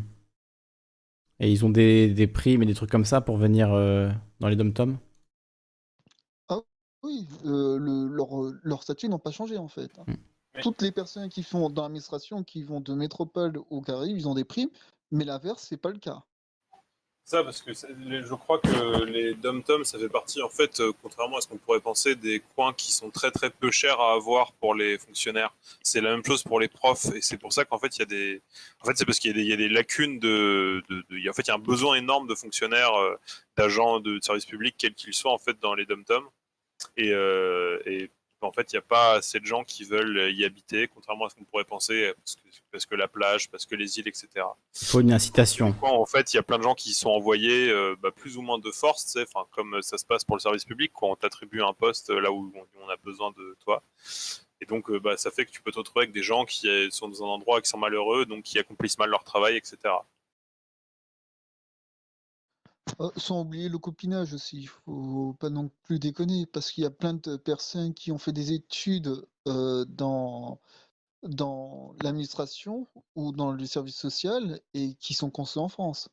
Et 1.40 1.52
ils 1.52 1.66
ont 1.66 1.70
des, 1.70 2.14
des 2.14 2.28
primes 2.28 2.64
et 2.64 2.66
des 2.66 2.74
trucs 2.74 2.90
comme 2.90 3.06
ça 3.06 3.22
pour 3.22 3.38
venir 3.38 3.72
euh, 3.74 4.10
dans 4.40 4.50
les 4.50 4.56
dom-toms? 4.56 4.98
Ah 6.50 6.62
oui, 7.04 7.28
euh, 7.46 7.78
le, 7.78 8.08
leur, 8.08 8.30
leur 8.64 8.84
statut 8.84 9.08
n'a 9.10 9.20
pas 9.20 9.32
changé 9.32 9.58
en 9.58 9.68
fait. 9.68 9.98
hein. 10.00 10.08
toutes 10.62 10.82
les 10.82 10.92
personnes 10.92 11.30
qui 11.30 11.44
font 11.44 11.70
dans 11.70 11.84
l'administration, 11.84 12.44
qui 12.44 12.64
vont 12.64 12.82
de 12.82 12.94
métropole 12.94 13.60
au 13.70 13.82
Caraïbes, 13.82 14.18
ils 14.18 14.28
ont 14.28 14.36
des 14.36 14.44
primes, 14.44 14.70
mais 15.12 15.26
l'inverse, 15.26 15.66
c'est 15.70 15.78
pas 15.78 15.92
le 15.92 16.00
cas. 16.00 16.24
Ça, 17.30 17.44
parce 17.44 17.62
que 17.62 17.72
je 17.74 18.34
crois 18.34 18.58
que 18.58 19.04
les 19.04 19.36
dom-toms, 19.36 19.84
ça 19.84 20.00
fait 20.00 20.10
partie, 20.10 20.42
en 20.42 20.50
fait, 20.50 20.80
euh, 20.80 20.92
contrairement 21.00 21.38
à 21.38 21.42
ce 21.42 21.48
qu'on 21.48 21.58
pourrait 21.58 21.80
penser, 21.80 22.16
des 22.16 22.42
coins 22.56 22.74
qui 22.74 22.92
sont 22.92 23.12
très 23.12 23.30
très 23.30 23.52
peu 23.52 23.70
chers 23.70 24.00
à 24.00 24.14
avoir 24.14 24.52
pour 24.54 24.74
les 24.74 24.98
fonctionnaires. 24.98 25.54
C'est 25.84 26.02
la 26.02 26.10
même 26.10 26.26
chose 26.26 26.42
pour 26.42 26.60
les 26.60 26.68
profs, 26.68 27.06
et 27.14 27.22
c'est 27.22 27.38
pour 27.38 27.54
ça 27.54 27.66
qu'en 27.66 27.78
fait, 27.78 27.96
il 27.98 28.00
y 28.00 28.02
a 28.02 28.06
des, 28.08 28.42
en 28.82 28.86
fait, 28.88 28.98
c'est 28.98 29.06
parce 29.06 29.20
qu'il 29.20 29.38
y, 29.40 29.54
a 29.54 29.56
des- 29.58 29.70
lacunes 29.70 30.18
de, 30.18 30.82
de, 30.90 31.04
de- 31.08 31.30
en 31.30 31.34
fait, 31.34 31.44
il 31.44 31.50
y 31.50 31.52
a 31.52 31.54
un 31.54 31.60
besoin 31.60 31.98
énorme 31.98 32.26
de 32.28 32.34
fonctionnaires, 32.34 32.96
euh, 32.96 33.16
d'agents 33.56 34.00
de 34.00 34.18
services 34.24 34.48
publics, 34.48 34.74
quels 34.76 34.96
qu'ils 34.96 35.14
soient, 35.14 35.32
en 35.32 35.38
fait, 35.38 35.60
dans 35.60 35.76
les 35.76 35.86
dom-toms. 35.86 36.28
Et, 36.98 37.12
euh, 37.14 37.80
en 38.42 38.52
fait, 38.52 38.72
il 38.72 38.76
n'y 38.76 38.80
a 38.80 38.84
pas 38.84 39.14
assez 39.14 39.40
de 39.40 39.46
gens 39.46 39.64
qui 39.64 39.84
veulent 39.84 40.32
y 40.34 40.46
habiter, 40.46 40.88
contrairement 40.88 41.26
à 41.26 41.30
ce 41.30 41.36
qu'on 41.36 41.44
pourrait 41.44 41.64
penser, 41.64 42.14
parce 42.18 42.36
que, 42.36 42.42
parce 42.72 42.86
que 42.86 42.96
la 42.96 43.08
plage, 43.08 43.50
parce 43.50 43.66
que 43.66 43.76
les 43.76 44.00
îles, 44.00 44.08
etc. 44.08 44.28
Il 44.82 44.88
faut 44.88 45.00
une 45.02 45.12
incitation. 45.12 45.76
En 45.82 46.06
fait, 46.06 46.34
il 46.34 46.38
y 46.38 46.40
a 46.40 46.44
plein 46.44 46.58
de 46.58 46.64
gens 46.64 46.76
qui 46.76 46.94
sont 46.94 47.10
envoyés 47.10 47.70
euh, 47.70 47.96
bah, 48.02 48.12
plus 48.12 48.38
ou 48.38 48.42
moins 48.42 48.60
de 48.60 48.72
force, 48.72 49.18
comme 49.52 49.82
ça 49.82 49.98
se 49.98 50.06
passe 50.06 50.24
pour 50.24 50.36
le 50.36 50.42
service 50.42 50.66
public, 50.66 50.92
quand 50.94 51.10
on 51.10 51.16
t'attribue 51.16 51.62
un 51.62 51.74
poste 51.74 52.10
euh, 52.10 52.20
là 52.20 52.32
où 52.32 52.52
on, 52.56 52.86
on 52.86 52.90
a 52.90 52.98
besoin 52.98 53.32
de 53.32 53.58
toi. 53.64 53.84
Et 54.62 54.66
donc, 54.66 54.90
euh, 54.90 55.00
bah, 55.00 55.18
ça 55.18 55.32
fait 55.32 55.46
que 55.46 55.52
tu 55.52 55.62
peux 55.62 55.72
te 55.72 55.78
retrouver 55.78 56.04
avec 56.04 56.14
des 56.14 56.24
gens 56.24 56.46
qui 56.46 56.68
sont 56.92 57.08
dans 57.08 57.24
un 57.24 57.28
endroit 57.28 57.62
qui 57.62 57.70
sont 57.70 57.78
malheureux, 57.78 58.26
donc 58.26 58.44
qui 58.44 58.60
accomplissent 58.60 58.98
mal 58.98 59.10
leur 59.10 59.24
travail, 59.24 59.58
etc. 59.58 59.78
Euh, 63.00 63.10
sans 63.18 63.42
oublier 63.42 63.70
le 63.70 63.78
copinage 63.78 64.34
aussi, 64.34 64.62
il 64.62 64.68
faut 64.68 65.36
pas 65.40 65.50
non 65.50 65.70
plus 65.84 66.00
déconner, 66.00 66.46
parce 66.46 66.72
qu'il 66.72 66.84
y 66.84 66.88
a 66.88 66.92
plein 66.92 67.14
de 67.14 67.38
personnes 67.38 67.94
qui 67.94 68.12
ont 68.12 68.18
fait 68.18 68.32
des 68.32 68.52
études 68.54 69.26
euh, 69.48 69.86
dans, 69.86 70.60
dans 71.24 71.96
l'administration 72.02 72.88
ou 73.16 73.32
dans 73.32 73.52
le 73.52 73.66
service 73.66 73.96
social 73.96 74.60
et 74.74 74.96
qui 74.96 75.14
sont 75.14 75.30
conçus 75.30 75.60
en 75.60 75.70
France. 75.70 76.10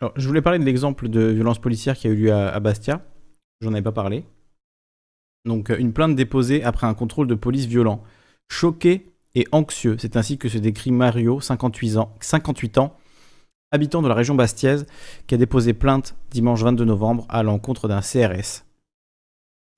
Alors, 0.00 0.12
je 0.16 0.26
voulais 0.26 0.42
parler 0.42 0.58
de 0.58 0.64
l'exemple 0.64 1.08
de 1.08 1.20
violence 1.20 1.58
policière 1.58 1.96
qui 1.96 2.06
a 2.06 2.10
eu 2.10 2.16
lieu 2.16 2.32
à, 2.32 2.48
à 2.48 2.60
Bastia. 2.60 3.04
J'en 3.60 3.72
avais 3.72 3.82
pas 3.82 3.92
parlé. 3.92 4.26
Donc, 5.46 5.70
une 5.70 5.92
plainte 5.92 6.16
déposée 6.16 6.62
après 6.64 6.86
un 6.86 6.94
contrôle 6.94 7.26
de 7.28 7.34
police 7.34 7.66
violent. 7.66 8.02
Choqué 8.48 9.15
et 9.36 9.46
anxieux, 9.52 9.96
c'est 10.00 10.16
ainsi 10.16 10.38
que 10.38 10.48
se 10.48 10.58
décrit 10.58 10.90
Mario, 10.90 11.40
58 11.40 11.98
ans, 11.98 12.14
58 12.20 12.78
ans, 12.78 12.96
habitant 13.70 14.00
de 14.00 14.08
la 14.08 14.14
région 14.14 14.34
bastiaise, 14.34 14.86
qui 15.26 15.34
a 15.34 15.38
déposé 15.38 15.74
plainte 15.74 16.16
dimanche 16.30 16.62
22 16.62 16.84
novembre 16.84 17.26
à 17.28 17.42
l'encontre 17.42 17.86
d'un 17.86 18.00
CRS. 18.00 18.64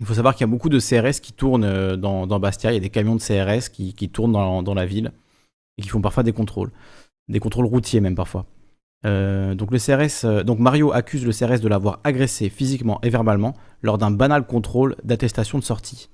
Il 0.00 0.06
faut 0.06 0.14
savoir 0.14 0.36
qu'il 0.36 0.42
y 0.42 0.48
a 0.48 0.52
beaucoup 0.52 0.68
de 0.68 0.78
CRS 0.78 1.20
qui 1.20 1.32
tournent 1.32 1.64
euh, 1.64 1.96
dans, 1.96 2.38
Bastia. 2.38 2.70
Il 2.70 2.74
y 2.74 2.76
a 2.76 2.80
des 2.80 2.88
camions 2.88 3.16
de 3.16 3.20
CRS 3.20 3.68
qui, 3.68 4.08
tournent 4.08 4.32
dans, 4.32 4.62
dans 4.62 4.74
la 4.74 4.86
ville 4.86 5.10
et 5.76 5.82
qui 5.82 5.88
font 5.88 6.00
parfois 6.00 6.22
des 6.22 6.32
contrôles. 6.32 6.70
Des 7.26 7.40
contrôles 7.40 7.66
routiers 7.66 8.00
même 8.00 8.14
parfois. 8.14 8.46
Euh, 9.06 9.56
donc 9.56 9.72
le 9.72 9.78
CRS, 9.78 10.24
euh, 10.24 10.44
donc 10.44 10.60
Mario 10.60 10.92
accuse 10.92 11.26
le 11.26 11.32
CRS 11.32 11.60
de 11.60 11.68
l'avoir 11.68 11.98
agressé 12.04 12.48
physiquement 12.48 13.00
et 13.02 13.10
verbalement 13.10 13.54
lors 13.82 13.98
d'un 13.98 14.12
banal 14.12 14.46
contrôle 14.46 14.94
d'attestation 15.02 15.58
de 15.58 15.64
sortie. 15.64 16.10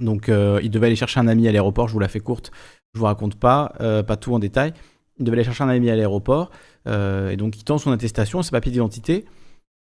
Donc 0.00 0.28
euh, 0.28 0.60
il 0.62 0.70
devait 0.70 0.86
aller 0.86 0.96
chercher 0.96 1.20
un 1.20 1.28
ami 1.28 1.46
à 1.46 1.52
l'aéroport, 1.52 1.88
je 1.88 1.92
vous 1.92 2.00
la 2.00 2.08
fais 2.08 2.20
courte, 2.20 2.50
je 2.94 2.98
vous 2.98 3.04
raconte 3.04 3.36
pas, 3.36 3.72
euh, 3.80 4.02
pas 4.02 4.16
tout 4.16 4.34
en 4.34 4.38
détail. 4.38 4.72
Il 5.18 5.24
devait 5.24 5.36
aller 5.36 5.44
chercher 5.44 5.64
un 5.64 5.68
ami 5.68 5.90
à 5.90 5.96
l'aéroport 5.96 6.50
euh, 6.88 7.30
et 7.30 7.36
donc 7.36 7.56
il 7.58 7.64
tend 7.64 7.78
son 7.78 7.92
attestation, 7.92 8.42
ses 8.42 8.50
papiers 8.50 8.72
d'identité, 8.72 9.26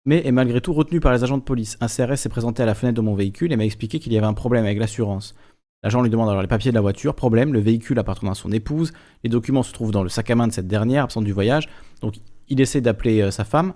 mais 0.06 0.26
est 0.26 0.32
malgré 0.32 0.60
tout 0.62 0.74
retenu 0.74 1.00
par 1.00 1.14
les 1.14 1.24
agents 1.24 1.38
de 1.38 1.44
police. 1.44 1.78
Un 1.82 1.88
CRS 1.88 2.18
s'est 2.18 2.30
présenté 2.30 2.64
à 2.64 2.66
la 2.66 2.74
fenêtre 2.74 2.96
de 2.96 3.02
mon 3.02 3.14
véhicule 3.14 3.54
et 3.54 3.56
m'a 3.56 3.66
expliqué 3.66 4.00
qu'il 4.00 4.12
y 4.12 4.18
avait 4.18 4.28
un 4.28 4.34
problème 4.34 4.66
avec 4.66 4.80
l'assurance. 4.80 5.36
L'agent 5.84 6.02
lui 6.02 6.10
demande 6.10 6.30
alors 6.30 6.42
les 6.42 6.48
papiers 6.48 6.72
de 6.72 6.76
la 6.76 6.82
voiture. 6.82 7.16
Problème, 7.16 7.54
le 7.54 7.60
véhicule 7.60 7.98
appartenant 8.00 8.32
à 8.32 8.36
son 8.36 8.52
épouse. 8.52 8.92
Les 9.24 9.30
documents 9.30 9.64
se 9.64 9.72
trouvent 9.72 9.92
dans 9.92 10.04
le 10.04 10.10
sac 10.10 10.30
à 10.30 10.36
main 10.36 10.48
de 10.48 10.52
cette 10.52 10.68
dernière, 10.68 11.06
absente 11.06 11.24
du 11.24 11.32
voyage. 11.32 11.70
Donc 12.02 12.16
il 12.50 12.60
essaie 12.60 12.82
d'appeler 12.82 13.32
sa 13.32 13.46
femme. 13.46 13.74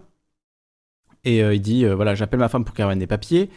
Et 1.23 1.39
il 1.39 1.61
dit 1.61 1.85
voilà, 1.85 2.13
j'appelle 2.13 2.41
ma 2.41 2.49
femme 2.49 2.65
pour 2.65 2.75
qu'elle 2.75 2.85
ramène 2.85 2.99
des 2.99 3.07
papiers. 3.07 3.49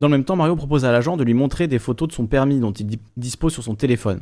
Dans 0.00 0.08
le 0.08 0.12
même 0.12 0.24
temps, 0.24 0.36
Mario 0.36 0.56
propose 0.56 0.84
à 0.84 0.92
l'agent 0.92 1.16
de 1.16 1.24
lui 1.24 1.34
montrer 1.34 1.68
des 1.68 1.78
photos 1.78 2.08
de 2.08 2.12
son 2.12 2.26
permis 2.26 2.60
dont 2.60 2.72
il 2.72 2.86
di- 2.86 3.00
dispose 3.16 3.54
sur 3.54 3.62
son 3.62 3.74
téléphone. 3.74 4.20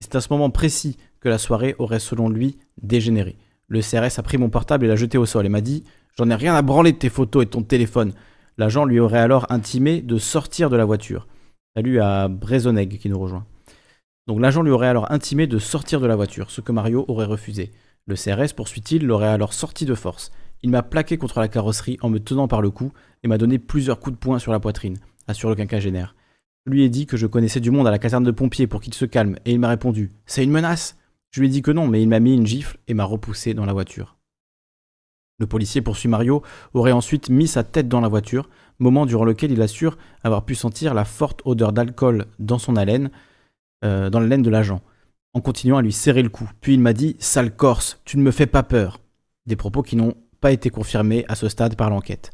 C'est 0.00 0.16
à 0.16 0.20
ce 0.20 0.28
moment 0.32 0.50
précis 0.50 0.96
que 1.20 1.28
la 1.28 1.38
soirée 1.38 1.76
aurait, 1.78 2.00
selon 2.00 2.28
lui, 2.28 2.58
dégénéré. 2.82 3.36
Le 3.68 3.80
CRS 3.80 4.18
a 4.18 4.22
pris 4.22 4.36
mon 4.36 4.50
portable 4.50 4.84
et 4.84 4.88
l'a 4.88 4.96
jeté 4.96 5.18
au 5.18 5.26
sol 5.26 5.46
et 5.46 5.48
m'a 5.48 5.60
dit 5.60 5.84
J'en 6.18 6.28
ai 6.28 6.34
rien 6.34 6.54
à 6.54 6.62
branler 6.62 6.92
de 6.92 6.98
tes 6.98 7.08
photos 7.08 7.42
et 7.42 7.46
de 7.46 7.50
ton 7.50 7.62
téléphone. 7.62 8.12
L'agent 8.58 8.84
lui 8.84 8.98
aurait 8.98 9.20
alors 9.20 9.46
intimé 9.50 10.02
de 10.02 10.18
sortir 10.18 10.68
de 10.70 10.76
la 10.76 10.84
voiture. 10.84 11.26
Salut 11.76 12.00
à 12.00 12.28
Brezoneg 12.28 12.98
qui 12.98 13.08
nous 13.08 13.18
rejoint. 13.18 13.46
Donc 14.26 14.40
l'agent 14.40 14.62
lui 14.62 14.72
aurait 14.72 14.88
alors 14.88 15.10
intimé 15.10 15.46
de 15.46 15.58
sortir 15.58 16.00
de 16.00 16.06
la 16.06 16.16
voiture, 16.16 16.50
ce 16.50 16.60
que 16.60 16.72
Mario 16.72 17.04
aurait 17.08 17.24
refusé. 17.26 17.70
Le 18.06 18.16
CRS, 18.16 18.52
poursuit-il, 18.54 19.06
l'aurait 19.06 19.28
alors 19.28 19.52
sorti 19.54 19.86
de 19.86 19.94
force. 19.94 20.32
Il 20.62 20.70
m'a 20.70 20.82
plaqué 20.82 21.16
contre 21.16 21.40
la 21.40 21.48
carrosserie 21.48 21.98
en 22.02 22.10
me 22.10 22.18
tenant 22.18 22.46
par 22.48 22.60
le 22.60 22.70
cou 22.70 22.92
et 23.22 23.28
m'a 23.28 23.38
donné 23.38 23.58
plusieurs 23.58 24.00
coups 24.00 24.14
de 24.16 24.20
poing 24.20 24.38
sur 24.38 24.52
la 24.52 24.60
poitrine, 24.60 24.98
assure 25.26 25.50
le 25.50 25.56
quinquagénaire. 25.56 26.14
Je 26.66 26.72
lui 26.72 26.84
ai 26.84 26.88
dit 26.88 27.06
que 27.06 27.16
je 27.16 27.26
connaissais 27.26 27.60
du 27.60 27.70
monde 27.70 27.88
à 27.88 27.90
la 27.90 27.98
caserne 27.98 28.24
de 28.24 28.30
pompiers 28.30 28.66
pour 28.66 28.80
qu'il 28.80 28.94
se 28.94 29.04
calme 29.04 29.36
et 29.44 29.52
il 29.52 29.58
m'a 29.58 29.68
répondu 29.68 30.12
C'est 30.26 30.44
une 30.44 30.52
menace 30.52 30.96
Je 31.30 31.40
lui 31.40 31.48
ai 31.48 31.50
dit 31.50 31.62
que 31.62 31.72
non, 31.72 31.88
mais 31.88 32.02
il 32.02 32.08
m'a 32.08 32.20
mis 32.20 32.34
une 32.34 32.46
gifle 32.46 32.78
et 32.86 32.94
m'a 32.94 33.04
repoussé 33.04 33.54
dans 33.54 33.64
la 33.64 33.72
voiture. 33.72 34.16
Le 35.38 35.46
policier 35.48 35.82
poursuit 35.82 36.08
Mario 36.08 36.42
aurait 36.72 36.92
ensuite 36.92 37.28
mis 37.28 37.48
sa 37.48 37.64
tête 37.64 37.88
dans 37.88 38.00
la 38.00 38.06
voiture, 38.06 38.48
moment 38.78 39.06
durant 39.06 39.24
lequel 39.24 39.50
il 39.50 39.60
assure 39.60 39.98
avoir 40.22 40.44
pu 40.44 40.54
sentir 40.54 40.94
la 40.94 41.04
forte 41.04 41.42
odeur 41.44 41.72
d'alcool 41.72 42.26
dans 42.38 42.58
son 42.58 42.76
haleine, 42.76 43.10
euh, 43.84 44.08
dans 44.08 44.20
la 44.20 44.28
laine 44.28 44.42
de 44.42 44.50
l'agent, 44.50 44.82
en 45.34 45.40
continuant 45.40 45.78
à 45.78 45.82
lui 45.82 45.92
serrer 45.92 46.22
le 46.22 46.28
cou. 46.28 46.48
Puis 46.60 46.74
il 46.74 46.80
m'a 46.80 46.92
dit 46.92 47.16
Sale 47.18 47.56
Corse, 47.56 48.00
tu 48.04 48.18
ne 48.18 48.22
me 48.22 48.30
fais 48.30 48.46
pas 48.46 48.62
peur. 48.62 49.00
Des 49.46 49.56
propos 49.56 49.82
qui 49.82 49.96
n'ont 49.96 50.14
pas 50.40 50.52
été 50.52 50.70
confirmés 50.70 51.24
à 51.28 51.34
ce 51.34 51.48
stade 51.48 51.74
par 51.74 51.90
l'enquête. 51.90 52.30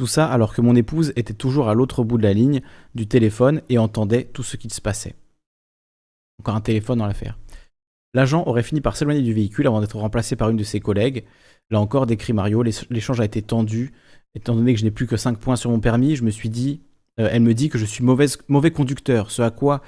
Tout 0.00 0.06
ça 0.06 0.24
alors 0.24 0.54
que 0.54 0.62
mon 0.62 0.74
épouse 0.76 1.12
était 1.16 1.34
toujours 1.34 1.68
à 1.68 1.74
l'autre 1.74 2.04
bout 2.04 2.16
de 2.16 2.22
la 2.22 2.32
ligne 2.32 2.62
du 2.94 3.06
téléphone 3.06 3.60
et 3.68 3.76
entendait 3.76 4.24
tout 4.24 4.42
ce 4.42 4.56
qui 4.56 4.70
se 4.70 4.80
passait. 4.80 5.14
Encore 6.38 6.54
un 6.54 6.62
téléphone 6.62 7.00
dans 7.00 7.06
l'affaire. 7.06 7.38
L'agent 8.14 8.42
aurait 8.46 8.62
fini 8.62 8.80
par 8.80 8.96
s'éloigner 8.96 9.20
du 9.20 9.34
véhicule 9.34 9.66
avant 9.66 9.82
d'être 9.82 9.98
remplacé 9.98 10.36
par 10.36 10.48
une 10.48 10.56
de 10.56 10.64
ses 10.64 10.80
collègues. 10.80 11.24
Là 11.70 11.80
encore, 11.80 12.06
décrit 12.06 12.32
Mario, 12.32 12.62
l'é- 12.62 12.72
l'échange 12.88 13.20
a 13.20 13.26
été 13.26 13.42
tendu. 13.42 13.92
Étant 14.34 14.54
donné 14.54 14.72
que 14.72 14.80
je 14.80 14.84
n'ai 14.86 14.90
plus 14.90 15.06
que 15.06 15.18
5 15.18 15.36
points 15.38 15.56
sur 15.56 15.68
mon 15.68 15.80
permis, 15.80 16.16
je 16.16 16.24
me 16.24 16.30
suis 16.30 16.48
dit, 16.48 16.80
euh, 17.18 17.28
elle 17.30 17.42
me 17.42 17.52
dit 17.52 17.68
que 17.68 17.76
je 17.76 17.84
suis 17.84 18.02
mauvaise, 18.02 18.38
mauvais 18.48 18.70
conducteur, 18.70 19.30
ce 19.30 19.42
à 19.42 19.50
quoi 19.50 19.82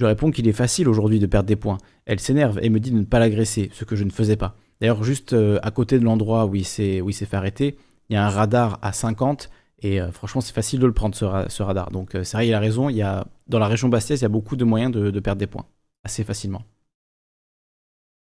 je 0.00 0.06
réponds 0.06 0.30
qu'il 0.30 0.48
est 0.48 0.52
facile 0.52 0.88
aujourd'hui 0.88 1.18
de 1.18 1.26
perdre 1.26 1.46
des 1.46 1.56
points. 1.56 1.76
Elle 2.06 2.20
s'énerve 2.20 2.58
et 2.62 2.70
me 2.70 2.80
dit 2.80 2.90
de 2.90 3.00
ne 3.00 3.04
pas 3.04 3.18
l'agresser, 3.18 3.68
ce 3.74 3.84
que 3.84 3.96
je 3.96 4.04
ne 4.04 4.10
faisais 4.10 4.36
pas. 4.36 4.56
D'ailleurs, 4.80 5.04
juste 5.04 5.34
euh, 5.34 5.58
à 5.62 5.70
côté 5.72 5.98
de 5.98 6.04
l'endroit 6.06 6.46
où 6.46 6.54
il 6.54 6.64
s'est 6.64 7.02
fait 7.12 7.36
arrêter, 7.36 7.76
il 8.08 8.14
y 8.14 8.16
a 8.16 8.24
un 8.24 8.30
radar 8.30 8.78
à 8.80 8.94
50 8.94 9.50
et 9.80 10.00
euh, 10.00 10.10
franchement, 10.12 10.40
c'est 10.40 10.52
facile 10.52 10.80
de 10.80 10.86
le 10.86 10.92
prendre 10.92 11.14
ce, 11.14 11.24
ra- 11.24 11.48
ce 11.48 11.62
radar. 11.62 11.90
Donc, 11.90 12.14
euh, 12.14 12.24
c'est 12.24 12.36
vrai, 12.36 12.48
il 12.48 12.54
a 12.54 12.60
raison. 12.60 12.88
Il 12.88 12.96
y 12.96 13.02
a, 13.02 13.26
dans 13.46 13.58
la 13.58 13.68
région 13.68 13.88
bastiaise, 13.88 14.20
il 14.20 14.22
y 14.22 14.26
a 14.26 14.28
beaucoup 14.28 14.56
de 14.56 14.64
moyens 14.64 14.92
de, 14.92 15.10
de 15.10 15.20
perdre 15.20 15.38
des 15.38 15.46
points 15.46 15.66
assez 16.04 16.24
facilement. 16.24 16.62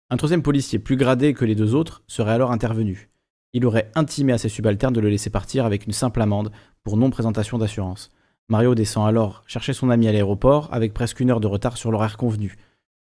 Un 0.10 0.18
troisième 0.18 0.42
policier, 0.42 0.80
plus 0.80 0.98
gradé 0.98 1.34
que 1.34 1.46
les 1.46 1.56
deux 1.56 1.76
autres, 1.76 2.04
serait 2.08 2.34
alors 2.34 2.52
intervenu. 2.52 3.10
Il 3.54 3.66
aurait 3.66 3.92
intimé 3.96 4.34
à 4.34 4.38
ses 4.38 4.50
subalternes 4.50 4.94
de 4.94 5.00
le 5.00 5.10
laisser 5.10 5.30
partir 5.30 5.66
avec 5.66 5.86
une 5.86 5.94
simple 5.94 6.22
amende 6.22 6.52
pour 6.84 6.98
non-présentation 6.98 7.58
d'assurance. 7.58 8.12
Mario 8.48 8.74
descend 8.74 9.08
alors 9.08 9.44
chercher 9.46 9.74
son 9.74 9.90
ami 9.92 10.08
à 10.08 10.12
l'aéroport 10.12 10.70
avec 10.72 10.94
presque 10.94 11.20
une 11.20 11.30
heure 11.30 11.40
de 11.40 11.48
retard 11.48 11.78
sur 11.78 11.92
l'horaire 11.92 12.18
convenu. 12.18 12.58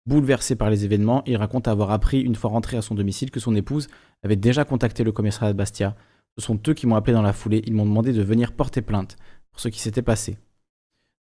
Bouleversé 0.06 0.54
par 0.56 0.68
les 0.70 0.84
événements, 0.84 1.22
il 1.26 1.36
raconte 1.36 1.68
avoir 1.68 1.90
appris 1.90 2.20
une 2.20 2.34
fois 2.34 2.50
rentré 2.50 2.76
à 2.76 2.82
son 2.82 2.94
domicile 2.94 3.30
que 3.30 3.40
son 3.40 3.54
épouse 3.54 3.88
avait 4.22 4.36
déjà 4.36 4.64
contacté 4.64 5.04
le 5.04 5.12
commissariat 5.12 5.52
de 5.52 5.58
Bastia. 5.58 5.96
Ce 6.38 6.44
sont 6.44 6.60
eux 6.68 6.74
qui 6.74 6.86
m'ont 6.86 6.96
appelé 6.96 7.12
dans 7.12 7.22
la 7.22 7.32
foulée, 7.32 7.62
ils 7.66 7.72
m'ont 7.74 7.86
demandé 7.86 8.12
de 8.12 8.22
venir 8.22 8.52
porter 8.52 8.82
plainte 8.82 9.16
pour 9.52 9.60
ce 9.60 9.68
qui 9.68 9.80
s'était 9.80 10.02
passé. 10.02 10.36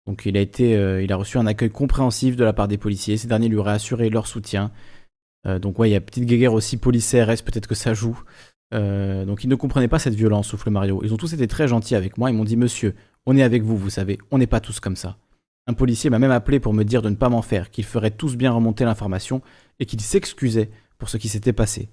Donc 0.06 0.26
il 0.26 0.36
a, 0.36 0.42
été, 0.42 0.76
euh, 0.76 1.02
il 1.02 1.14
a 1.14 1.16
reçu 1.16 1.38
un 1.38 1.46
accueil 1.46 1.70
compréhensif 1.70 2.36
de 2.36 2.44
la 2.44 2.52
part 2.54 2.68
des 2.68 2.78
policiers, 2.78 3.16
ces 3.18 3.28
derniers 3.28 3.48
lui 3.48 3.58
auraient 3.58 3.74
assuré 3.74 4.10
leur 4.10 4.28
soutien. 4.28 4.72
Euh, 5.46 5.60
donc 5.60 5.80
ouais, 5.80 5.90
il 5.90 5.94
y 5.94 5.96
a 5.96 6.02
petite 6.02 6.26
guéguerre 6.26 6.54
aussi 6.54 6.78
police-CRS, 6.78 7.44
peut-être 7.46 7.68
que 7.68 7.76
ça 7.76 7.94
joue. 7.94 8.22
Euh, 8.74 9.24
donc 9.24 9.44
ils 9.44 9.50
ne 9.50 9.56
comprenaient 9.56 9.88
pas 9.88 10.00
cette 10.00 10.16
violence, 10.16 10.48
souffle 10.48 10.72
Mario. 10.72 11.02
Ils 11.04 11.14
ont 11.14 11.18
tous 11.18 11.34
été 11.34 11.48
très 11.48 11.68
gentils 11.68 11.96
avec 11.96 12.18
moi, 12.18 12.32
ils 12.32 12.36
m'ont 12.36 12.44
dit 12.44 12.58
Monsieur, 12.58 12.96
on 13.26 13.38
est 13.38 13.44
avec 13.44 13.62
vous, 13.62 13.78
vous 13.78 13.90
savez, 13.90 14.18
on 14.32 14.40
n'est 14.40 14.48
pas 14.48 14.60
tous 14.60 14.80
comme 14.80 14.96
ça. 14.96 15.18
Un 15.68 15.74
policier 15.74 16.10
m'a 16.10 16.20
même 16.20 16.32
appelé 16.32 16.60
pour 16.60 16.74
me 16.74 16.84
dire 16.84 17.02
de 17.02 17.10
ne 17.10 17.16
pas 17.16 17.30
m'en 17.30 17.42
faire, 17.42 17.72
qu'ils 17.72 17.86
feraient 17.86 18.12
tous 18.12 18.36
bien 18.36 18.52
remonter 18.52 18.84
l'information 18.84 19.42
et 19.80 19.86
qu'ils 19.86 20.02
s'excusaient 20.02 20.72
pour 20.98 21.08
ce 21.08 21.18
qui 21.18 21.30
s'était 21.30 21.54
passé. 21.54 21.90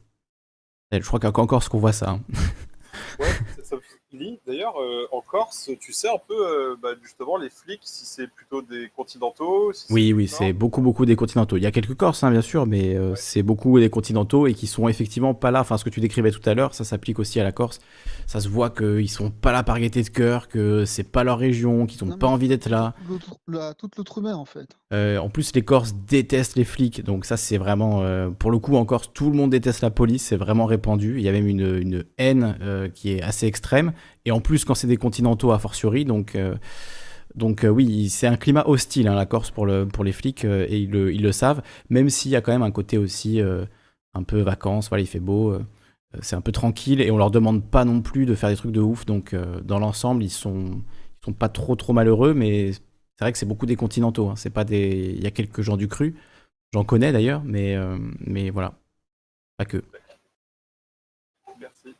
Je 0.90 0.98
crois 1.06 1.20
qu'à 1.20 1.28
encore 1.28 1.62
ce 1.62 1.68
qu'on 1.68 1.78
voit 1.78 1.92
ça. 1.92 2.10
hein. 2.10 2.20
Ouais, 3.18 3.26
ça, 3.62 3.76
d'ailleurs, 4.46 4.80
euh, 4.80 5.06
en 5.12 5.20
Corse, 5.20 5.70
tu 5.80 5.92
sais 5.92 6.08
un 6.08 6.18
peu, 6.26 6.34
euh, 6.34 6.76
bah, 6.82 6.90
justement, 7.02 7.36
les 7.36 7.50
flics, 7.50 7.80
si 7.84 8.04
c'est 8.04 8.26
plutôt 8.28 8.62
des 8.62 8.90
continentaux 8.96 9.72
si 9.72 9.92
Oui, 9.92 10.12
oui, 10.12 10.28
c'est 10.28 10.52
beaucoup, 10.52 10.80
beaucoup 10.80 11.06
des 11.06 11.16
continentaux. 11.16 11.56
Il 11.56 11.62
y 11.62 11.66
a 11.66 11.70
quelques 11.70 11.94
Corses, 11.94 12.22
hein, 12.24 12.30
bien 12.30 12.40
sûr, 12.42 12.66
mais 12.66 12.96
euh, 12.96 13.14
c'est 13.14 13.42
beaucoup 13.42 13.78
des 13.78 13.90
continentaux 13.90 14.46
et 14.46 14.54
qui 14.54 14.66
sont 14.66 14.88
effectivement 14.88 15.34
pas 15.34 15.50
là. 15.50 15.60
Enfin, 15.60 15.78
ce 15.78 15.84
que 15.84 15.90
tu 15.90 16.00
décrivais 16.00 16.30
tout 16.30 16.42
à 16.48 16.54
l'heure, 16.54 16.74
ça 16.74 16.84
s'applique 16.84 17.18
aussi 17.18 17.40
à 17.40 17.44
la 17.44 17.52
Corse. 17.52 17.80
Ça 18.26 18.40
se 18.40 18.48
voit 18.48 18.70
qu'ils 18.70 19.10
sont 19.10 19.30
pas 19.30 19.52
là 19.52 19.62
par 19.62 19.78
gaieté 19.78 20.02
de 20.02 20.08
cœur, 20.08 20.48
que 20.48 20.84
c'est 20.84 21.04
pas 21.04 21.24
leur 21.24 21.38
région, 21.38 21.86
qu'ils 21.86 22.02
ont 22.04 22.08
Non, 22.08 22.18
pas 22.18 22.26
envie 22.26 22.48
d'être 22.48 22.68
là. 22.68 22.94
toute 23.78 23.96
l'outre-mer, 23.96 24.38
en 24.38 24.44
fait. 24.44 24.76
Euh, 24.92 25.18
en 25.18 25.28
plus, 25.28 25.54
les 25.54 25.62
Corses 25.62 25.94
détestent 25.94 26.56
les 26.56 26.64
flics, 26.64 27.04
donc 27.04 27.24
ça, 27.24 27.36
c'est 27.36 27.58
vraiment. 27.58 28.02
euh, 28.02 28.30
pour 28.30 28.50
le 28.50 28.58
coup, 28.58 28.74
en 28.74 28.84
Corse, 28.84 29.10
tout 29.12 29.30
le 29.30 29.36
monde 29.36 29.50
déteste 29.50 29.82
la 29.82 29.90
police, 29.90 30.24
c'est 30.24 30.36
vraiment 30.36 30.66
répandu. 30.66 31.14
Il 31.18 31.22
y 31.22 31.28
a 31.28 31.32
même 31.32 31.46
une, 31.46 32.04
haine 32.18 32.56
euh, 32.60 32.88
qui 32.88 33.12
est 33.12 33.22
assez 33.22 33.46
extrême. 33.46 33.92
Et 34.24 34.32
en 34.32 34.40
plus, 34.40 34.64
quand 34.64 34.74
c'est 34.74 34.88
des 34.88 34.96
continentaux, 34.96 35.52
a 35.52 35.58
fortiori, 35.58 36.04
donc. 36.04 36.36
donc 37.36 37.64
oui, 37.68 38.08
c'est 38.10 38.26
un 38.26 38.36
climat 38.36 38.64
hostile, 38.66 39.06
hein, 39.08 39.14
la 39.14 39.26
Corse, 39.26 39.50
pour, 39.50 39.66
le, 39.66 39.86
pour 39.86 40.02
les 40.04 40.12
flics, 40.12 40.44
et 40.44 40.78
ils 40.78 40.90
le, 40.90 41.32
savent, 41.32 41.62
même 41.88 42.10
s'il 42.10 42.32
y 42.32 42.36
a 42.36 42.40
quand 42.40 42.52
même 42.52 42.62
un 42.62 42.72
côté 42.72 42.98
aussi 42.98 43.40
un 44.14 44.22
peu 44.24 44.40
vacances, 44.40 44.88
voilà, 44.88 45.02
il 45.02 45.06
fait 45.06 45.20
beau, 45.20 45.56
c'est 46.20 46.34
un 46.36 46.40
peu 46.40 46.52
tranquille, 46.52 47.00
et 47.00 47.10
on 47.12 47.16
leur 47.16 47.30
demande 47.30 47.64
pas 47.64 47.84
non 47.84 48.02
plus 48.02 48.26
de 48.26 48.34
faire 48.34 48.50
des 48.50 48.56
trucs 48.56 48.72
de 48.72 48.80
ouf, 48.80 49.06
donc 49.06 49.36
dans 49.64 49.78
l'ensemble, 49.78 50.24
ils 50.24 50.30
sont, 50.30 50.82
ils 51.22 51.24
sont 51.24 51.32
pas 51.32 51.48
trop 51.48 51.76
trop 51.76 51.92
malheureux, 51.92 52.34
mais 52.34 52.72
c'est 53.20 53.26
vrai 53.26 53.32
que 53.32 53.38
c'est 53.38 53.46
beaucoup 53.46 53.66
des 53.66 53.76
continentaux, 53.76 54.30
hein, 54.30 54.36
c'est 54.36 54.50
pas 54.50 54.64
des... 54.64 55.12
Il 55.16 55.22
y 55.22 55.26
a 55.26 55.30
quelques 55.30 55.60
gens 55.62 55.76
du 55.76 55.88
cru, 55.88 56.16
j'en 56.74 56.84
connais 56.84 57.12
d'ailleurs, 57.12 57.42
mais, 57.44 57.76
euh, 57.76 57.98
mais 58.20 58.50
voilà, 58.50 58.74
pas 59.58 59.66
que. 59.66 59.82
Merci. 61.60 61.94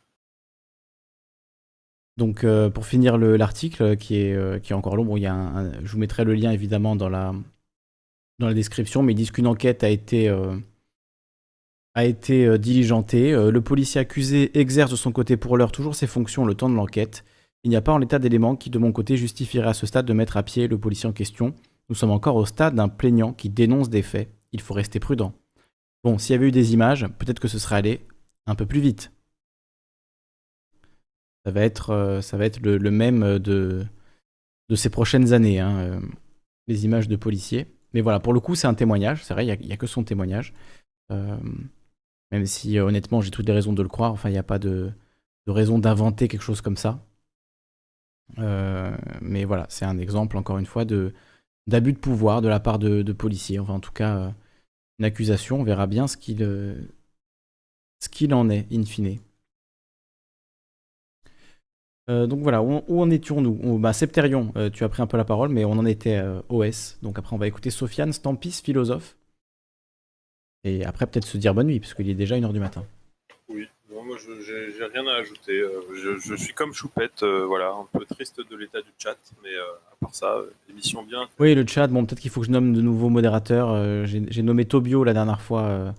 Donc 2.17 2.43
euh, 2.43 2.69
pour 2.69 2.85
finir 2.85 3.17
le- 3.17 3.35
l'article 3.37 3.83
euh, 3.83 3.95
qui 3.95 4.15
est, 4.17 4.63
qui 4.63 4.73
est 4.73 4.75
encore 4.75 4.95
long, 4.95 5.05
bon, 5.05 5.17
il 5.17 5.21
y 5.23 5.25
a 5.25 5.33
un- 5.33 5.67
un- 5.67 5.71
je 5.83 5.91
vous 5.91 5.97
mettrai 5.99 6.23
le 6.23 6.33
lien 6.33 6.51
évidemment 6.51 6.95
dans 6.95 7.09
la, 7.09 7.33
dans 8.39 8.47
la 8.47 8.53
description, 8.53 9.03
mais 9.03 9.13
ils 9.13 9.15
disent 9.15 9.31
qu'une 9.31 9.47
enquête 9.47 9.83
a 9.85 9.89
été, 9.89 10.27
euh, 10.29 10.57
a 11.93 12.05
été 12.05 12.57
diligentée. 12.57 13.31
Le 13.31 13.61
policier 13.61 14.01
accusé 14.01 14.57
exerce 14.59 14.91
de 14.91 14.95
son 14.95 15.11
côté 15.11 15.37
pour 15.37 15.57
l'heure 15.57 15.71
toujours 15.71 15.95
ses 15.95 16.07
fonctions 16.07 16.45
le 16.45 16.55
temps 16.55 16.69
de 16.69 16.75
l'enquête. 16.75 17.23
Il 17.63 17.69
n'y 17.69 17.75
a 17.75 17.81
pas 17.81 17.93
en 17.93 17.97
l'état 17.97 18.19
d'éléments 18.19 18.55
qui 18.55 18.69
de 18.69 18.79
mon 18.79 18.91
côté 18.91 19.17
justifierait 19.17 19.69
à 19.69 19.73
ce 19.73 19.85
stade 19.85 20.05
de 20.05 20.13
mettre 20.13 20.37
à 20.37 20.43
pied 20.43 20.67
le 20.67 20.79
policier 20.79 21.07
en 21.07 21.13
question. 21.13 21.53
Nous 21.89 21.95
sommes 21.95 22.11
encore 22.11 22.35
au 22.35 22.45
stade 22.45 22.75
d'un 22.75 22.89
plaignant 22.89 23.33
qui 23.33 23.49
dénonce 23.49 23.89
des 23.89 24.01
faits. 24.01 24.33
Il 24.51 24.61
faut 24.61 24.73
rester 24.73 24.99
prudent. 24.99 25.33
Bon, 26.03 26.17
s'il 26.17 26.33
y 26.33 26.35
avait 26.35 26.47
eu 26.47 26.51
des 26.51 26.73
images, 26.73 27.07
peut-être 27.19 27.39
que 27.39 27.47
ce 27.47 27.59
serait 27.59 27.75
allé 27.75 28.07
un 28.47 28.55
peu 28.55 28.65
plus 28.65 28.79
vite. 28.79 29.11
Ça 31.45 31.51
va 31.51 31.61
être, 31.61 31.89
euh, 31.91 32.21
le, 32.61 32.91
même 32.91 33.39
de, 33.39 33.85
ces 34.75 34.89
prochaines 34.89 35.33
années, 35.33 35.59
hein, 35.59 35.77
euh, 35.79 35.99
les 36.67 36.85
images 36.85 37.07
de 37.07 37.15
policiers. 37.15 37.67
Mais 37.93 38.01
voilà, 38.01 38.19
pour 38.19 38.33
le 38.33 38.39
coup, 38.39 38.55
c'est 38.55 38.67
un 38.67 38.73
témoignage. 38.73 39.23
C'est 39.23 39.33
vrai, 39.33 39.45
il 39.45 39.67
n'y 39.67 39.73
a, 39.73 39.77
que 39.77 39.87
son 39.87 40.03
témoignage. 40.03 40.53
Euh, 41.11 41.37
même 42.31 42.45
si, 42.45 42.79
honnêtement, 42.79 43.21
j'ai 43.21 43.31
toutes 43.31 43.47
les 43.47 43.53
raisons 43.53 43.73
de 43.73 43.83
le 43.83 43.89
croire. 43.89 44.11
Enfin, 44.11 44.29
il 44.29 44.33
n'y 44.33 44.37
a 44.37 44.43
pas 44.43 44.59
de, 44.59 44.91
de 45.45 45.51
raison 45.51 45.77
d'inventer 45.77 46.27
quelque 46.27 46.43
chose 46.43 46.61
comme 46.61 46.77
ça. 46.77 47.03
Euh, 48.39 48.95
mais 49.21 49.45
voilà, 49.45 49.65
c'est 49.69 49.85
un 49.85 49.97
exemple, 49.97 50.37
encore 50.37 50.57
une 50.57 50.65
fois, 50.65 50.85
d'abus 50.85 51.93
de 51.93 51.97
pouvoir 51.99 52.41
de 52.41 52.47
la 52.47 52.59
part 52.59 52.79
de, 52.79 53.01
de 53.01 53.13
policiers. 53.13 53.59
Enfin, 53.59 53.73
en 53.73 53.79
tout 53.79 53.91
cas, 53.91 54.17
euh, 54.17 54.29
une 54.99 55.05
accusation. 55.05 55.61
On 55.61 55.63
verra 55.63 55.87
bien 55.87 56.07
ce 56.07 56.17
qu'il 56.17 56.43
euh, 56.43 56.75
ce 57.99 58.33
en 58.33 58.49
est, 58.49 58.67
in 58.71 58.83
fine. 58.83 59.19
Donc 62.09 62.41
voilà, 62.41 62.61
où, 62.61 62.83
en 63.01 63.09
étions-nous? 63.09 63.57
On- 63.63 63.79
bah, 63.79 63.93
Septerion, 63.93 64.51
tu 64.73 64.83
as 64.83 64.89
pris 64.89 65.01
un 65.01 65.07
peu 65.07 65.15
la 65.15 65.23
parole, 65.23 65.47
mais 65.47 65.63
on 65.63 65.71
en 65.71 65.85
était 65.85 66.21
OS. 66.49 66.97
Donc 67.01 67.17
après, 67.17 67.33
on 67.33 67.39
va 67.39 67.47
écouter 67.47 67.69
Sofiane 67.69 68.11
Stampis, 68.11 68.61
philosophe. 68.63 69.15
Et 70.63 70.85
après, 70.85 71.07
peut-être 71.07 71.25
se 71.25 71.37
dire 71.37 71.53
bonne 71.53 71.67
nuit, 71.67 71.79
parce 71.79 71.93
qu'il 71.93 72.09
est 72.09 72.15
déjà 72.15 72.37
1h 72.37 72.53
du 72.53 72.59
matin. 72.59 72.83
Oui, 73.49 73.67
non, 73.91 74.03
moi 74.03 74.17
je 74.19 74.83
rien 74.91 75.07
à 75.07 75.15
ajouter. 75.15 75.59
euh, 75.59 76.17
Je, 76.19 76.35
suis 76.35 76.53
comme 76.53 76.73
Choupette, 76.73 77.23
euh, 77.23 77.45
voilà, 77.45 77.71
un 77.71 77.87
peu 77.91 78.05
triste 78.05 78.39
de 78.49 78.55
l'état 78.55 78.81
du 78.81 78.89
chat, 78.97 79.17
mais 79.43 79.49
euh, 79.49 79.63
à 79.91 79.95
part 79.99 80.15
ça, 80.15 80.35
euh, 80.35 80.51
émission 80.69 81.03
bien. 81.03 81.27
Oui, 81.39 81.53
le 81.55 81.65
chat, 81.67 81.87
bon, 81.87 82.05
peut-être 82.05 82.19
qu'il 82.19 82.31
faut 82.31 82.41
que 82.41 82.47
je 82.47 82.51
nomme 82.51 82.73
de 82.73 82.81
nouveaux 82.81 83.09
modérateurs. 83.09 84.05
J'ai 84.05 84.41
nommé 84.43 84.65
Tobio 84.65 85.03
la 85.03 85.13
dernière 85.13 85.41
fois. 85.41 85.93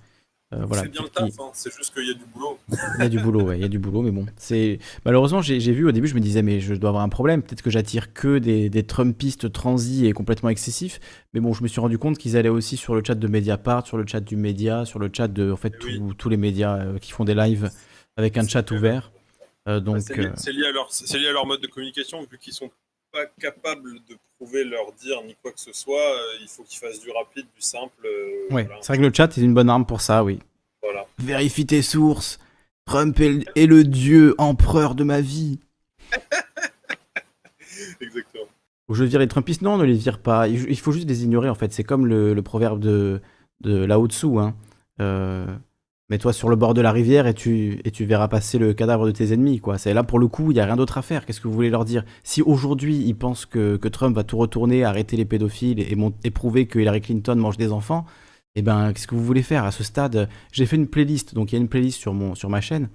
Euh, 0.52 0.64
voilà, 0.66 0.82
c'est 0.82 0.89
bien 0.90 1.02
le 1.02 1.08
taf, 1.08 1.31
hein, 1.40 1.50
c'est 1.55 1.74
juste 1.74 1.94
qu'il 1.94 2.06
y 2.06 2.10
a 2.10 2.14
du 2.14 2.24
boulot. 2.34 2.58
Il 2.98 3.02
y 3.02 3.06
a 3.06 3.08
du 3.08 3.18
boulot, 3.20 3.42
ouais, 3.42 3.58
il 3.58 3.62
y 3.62 3.64
a 3.64 3.68
du 3.68 3.78
boulot, 3.78 4.02
mais 4.02 4.10
bon. 4.10 4.26
c'est 4.36 4.78
Malheureusement, 5.05 5.40
j'ai 5.42 5.58
vu 5.72 5.86
au 5.86 5.92
début, 5.92 6.06
je 6.08 6.14
me 6.14 6.20
disais, 6.20 6.42
mais 6.42 6.60
je 6.60 6.74
dois 6.74 6.90
avoir 6.90 7.02
un 7.02 7.08
problème. 7.08 7.42
Peut-être 7.42 7.62
que 7.62 7.70
j'attire 7.70 8.12
que 8.12 8.39
des, 8.39 8.68
des 8.68 8.82
Trumpistes 8.82 9.50
transis 9.52 10.06
et 10.06 10.12
complètement 10.12 10.48
excessifs. 10.50 11.00
Mais 11.34 11.40
bon, 11.40 11.52
je 11.52 11.62
me 11.62 11.68
suis 11.68 11.81
rendu 11.81 11.98
compte 11.98 12.18
qu'ils 12.18 12.36
allaient 12.36 12.48
aussi 12.48 12.76
sur 12.76 12.94
le 12.94 13.02
chat 13.06 13.14
de 13.14 13.26
Mediapart, 13.26 13.86
sur 13.86 13.97
le 13.97 14.06
chat 14.06 14.20
du 14.20 14.36
média, 14.36 14.84
sur 14.84 14.98
le 14.98 15.10
chat 15.12 15.28
de 15.28 15.50
en 15.50 15.56
fait, 15.56 15.70
tous- 15.78 16.14
tous 16.14 16.28
les 16.28 16.36
médias 16.36 16.76
euh, 16.78 16.98
qui 16.98 17.12
font 17.12 17.24
des 17.24 17.34
lives 17.34 17.70
avec 18.16 18.36
un 18.36 18.47
chat 18.47 18.70
ouvert. 18.70 19.10
Euh, 19.68 19.78
Bah, 19.78 19.81
donc, 19.81 20.00
c'est 20.00 20.16
lié, 20.52 20.60
lié 20.60 21.28
à 21.28 21.32
leur 21.32 21.47
mode 21.47 21.60
de 21.60 21.68
communication, 21.68 22.18
vu 22.31 22.36
qu'ils 22.39 22.52
sont 22.52 22.68
pas 23.12 23.26
capables 23.41 23.94
de 24.08 24.16
prouver 24.39 24.65
leur 24.65 24.92
dire 24.92 25.23
ni 25.24 25.34
quoi 25.42 25.52
que 25.52 25.60
ce 25.60 25.73
soit. 25.73 26.00
euh, 26.00 26.39
il 26.41 26.49
faut 26.49 26.62
qu'ils 26.65 26.78
fassent 26.78 27.00
du 27.00 27.10
rapide, 27.10 27.47
du 27.55 27.60
simple. 27.62 28.07
euh, 28.07 28.55
ouais, 28.55 28.65
voilà. 28.65 28.78
c'est 28.81 28.89
vrai 28.89 28.99
que 28.99 29.02
le 29.02 29.12
chat 29.15 29.36
est 29.36 29.42
une 29.42 29.55
bonne 29.55 29.70
arme 29.70 29.86
pour 29.86 30.00
ça, 30.00 30.24
oui. 30.24 30.39
Voilà. 30.82 31.07
Vérifie 31.18 31.66
tes 31.66 31.82
sources. 31.82 32.39
Trump 32.84 33.18
est 33.20 33.28
le, 33.28 33.44
est 33.55 33.66
le 33.66 33.84
dieu 33.84 34.34
empereur 34.39 34.94
de 34.94 35.05
ma 35.05 35.20
vie. 35.20 35.60
Exactement. 38.00 38.44
Ou 38.89 38.94
je 38.94 39.05
vire 39.05 39.20
les 39.20 39.28
Trumpistes 39.28 39.62
Non, 39.62 39.78
ne 39.78 39.84
les 39.84 39.94
vire 39.94 40.18
pas. 40.18 40.49
Il 40.49 40.68
il 40.68 40.78
faut 40.78 40.92
juste 40.92 41.08
les 41.08 41.24
ignorer, 41.24 41.49
en 41.49 41.55
fait. 41.55 41.73
C'est 41.73 41.84
comme 41.84 42.07
le, 42.07 42.34
le 42.34 42.42
proverbe 42.42 42.81
de, 42.81 43.20
de 43.60 43.86
Tzu. 44.08 44.39
Hein. 44.39 44.55
Euh, 45.00 45.47
Mets-toi 46.10 46.32
sur 46.34 46.50
le 46.50 46.56
bord 46.56 46.74
de 46.74 46.82
la 46.82 46.92
rivière 46.92 47.26
et 47.26 47.32
tu, 47.32 47.81
et 47.84 47.90
tu 47.90 48.05
verras 48.05 48.28
passer 48.28 48.58
le 48.58 48.74
cadavre 48.74 49.06
de 49.06 49.12
tes 49.12 49.32
ennemis. 49.32 49.60
quoi. 49.60 49.78
C'est 49.78 49.94
là, 49.94 50.02
pour 50.02 50.18
le 50.18 50.28
coup, 50.28 50.50
il 50.50 50.55
n'y 50.55 50.60
a 50.60 50.66
rien 50.66 50.76
d'autre 50.76 50.98
à 50.98 51.02
faire. 51.02 51.24
Qu'est-ce 51.24 51.40
que 51.40 51.48
vous 51.48 51.55
voulez 51.55 51.70
leur 51.70 51.86
dire? 51.86 52.05
Si 52.22 52.42
aujourd'hui, 52.42 52.97
ils 52.98 53.14
pensent 53.14 53.47
que, 53.47 53.76
que 53.76 53.89
Trump 53.89 54.14
va 54.14 54.22
tout 54.22 54.36
retourner, 54.36 54.84
arrêter 54.84 55.16
les 55.16 55.24
pédophiles 55.24 55.81
et, 55.81 55.97
et 56.24 56.31
prouver 56.31 56.66
que 56.66 56.78
Hillary 56.78 57.00
Clinton 57.00 57.36
mange 57.36 57.56
des 57.56 57.72
enfants, 57.72 58.05
eh 58.56 58.62
ben, 58.62 58.92
qu'est-ce 58.92 59.06
que 59.06 59.14
vous 59.14 59.24
voulez 59.24 59.42
faire? 59.42 59.64
À 59.64 59.70
ce 59.70 59.84
stade, 59.84 60.28
j'ai 60.50 60.66
fait 60.66 60.76
une 60.76 60.89
playlist. 60.89 61.34
Donc, 61.34 61.52
il 61.52 61.55
y 61.55 61.58
a 61.58 61.62
une 61.62 61.68
playlist 61.68 61.98
sur, 61.98 62.12
mon, 62.12 62.34
sur 62.34 62.50
ma 62.50 62.60
chaîne. 62.60 62.90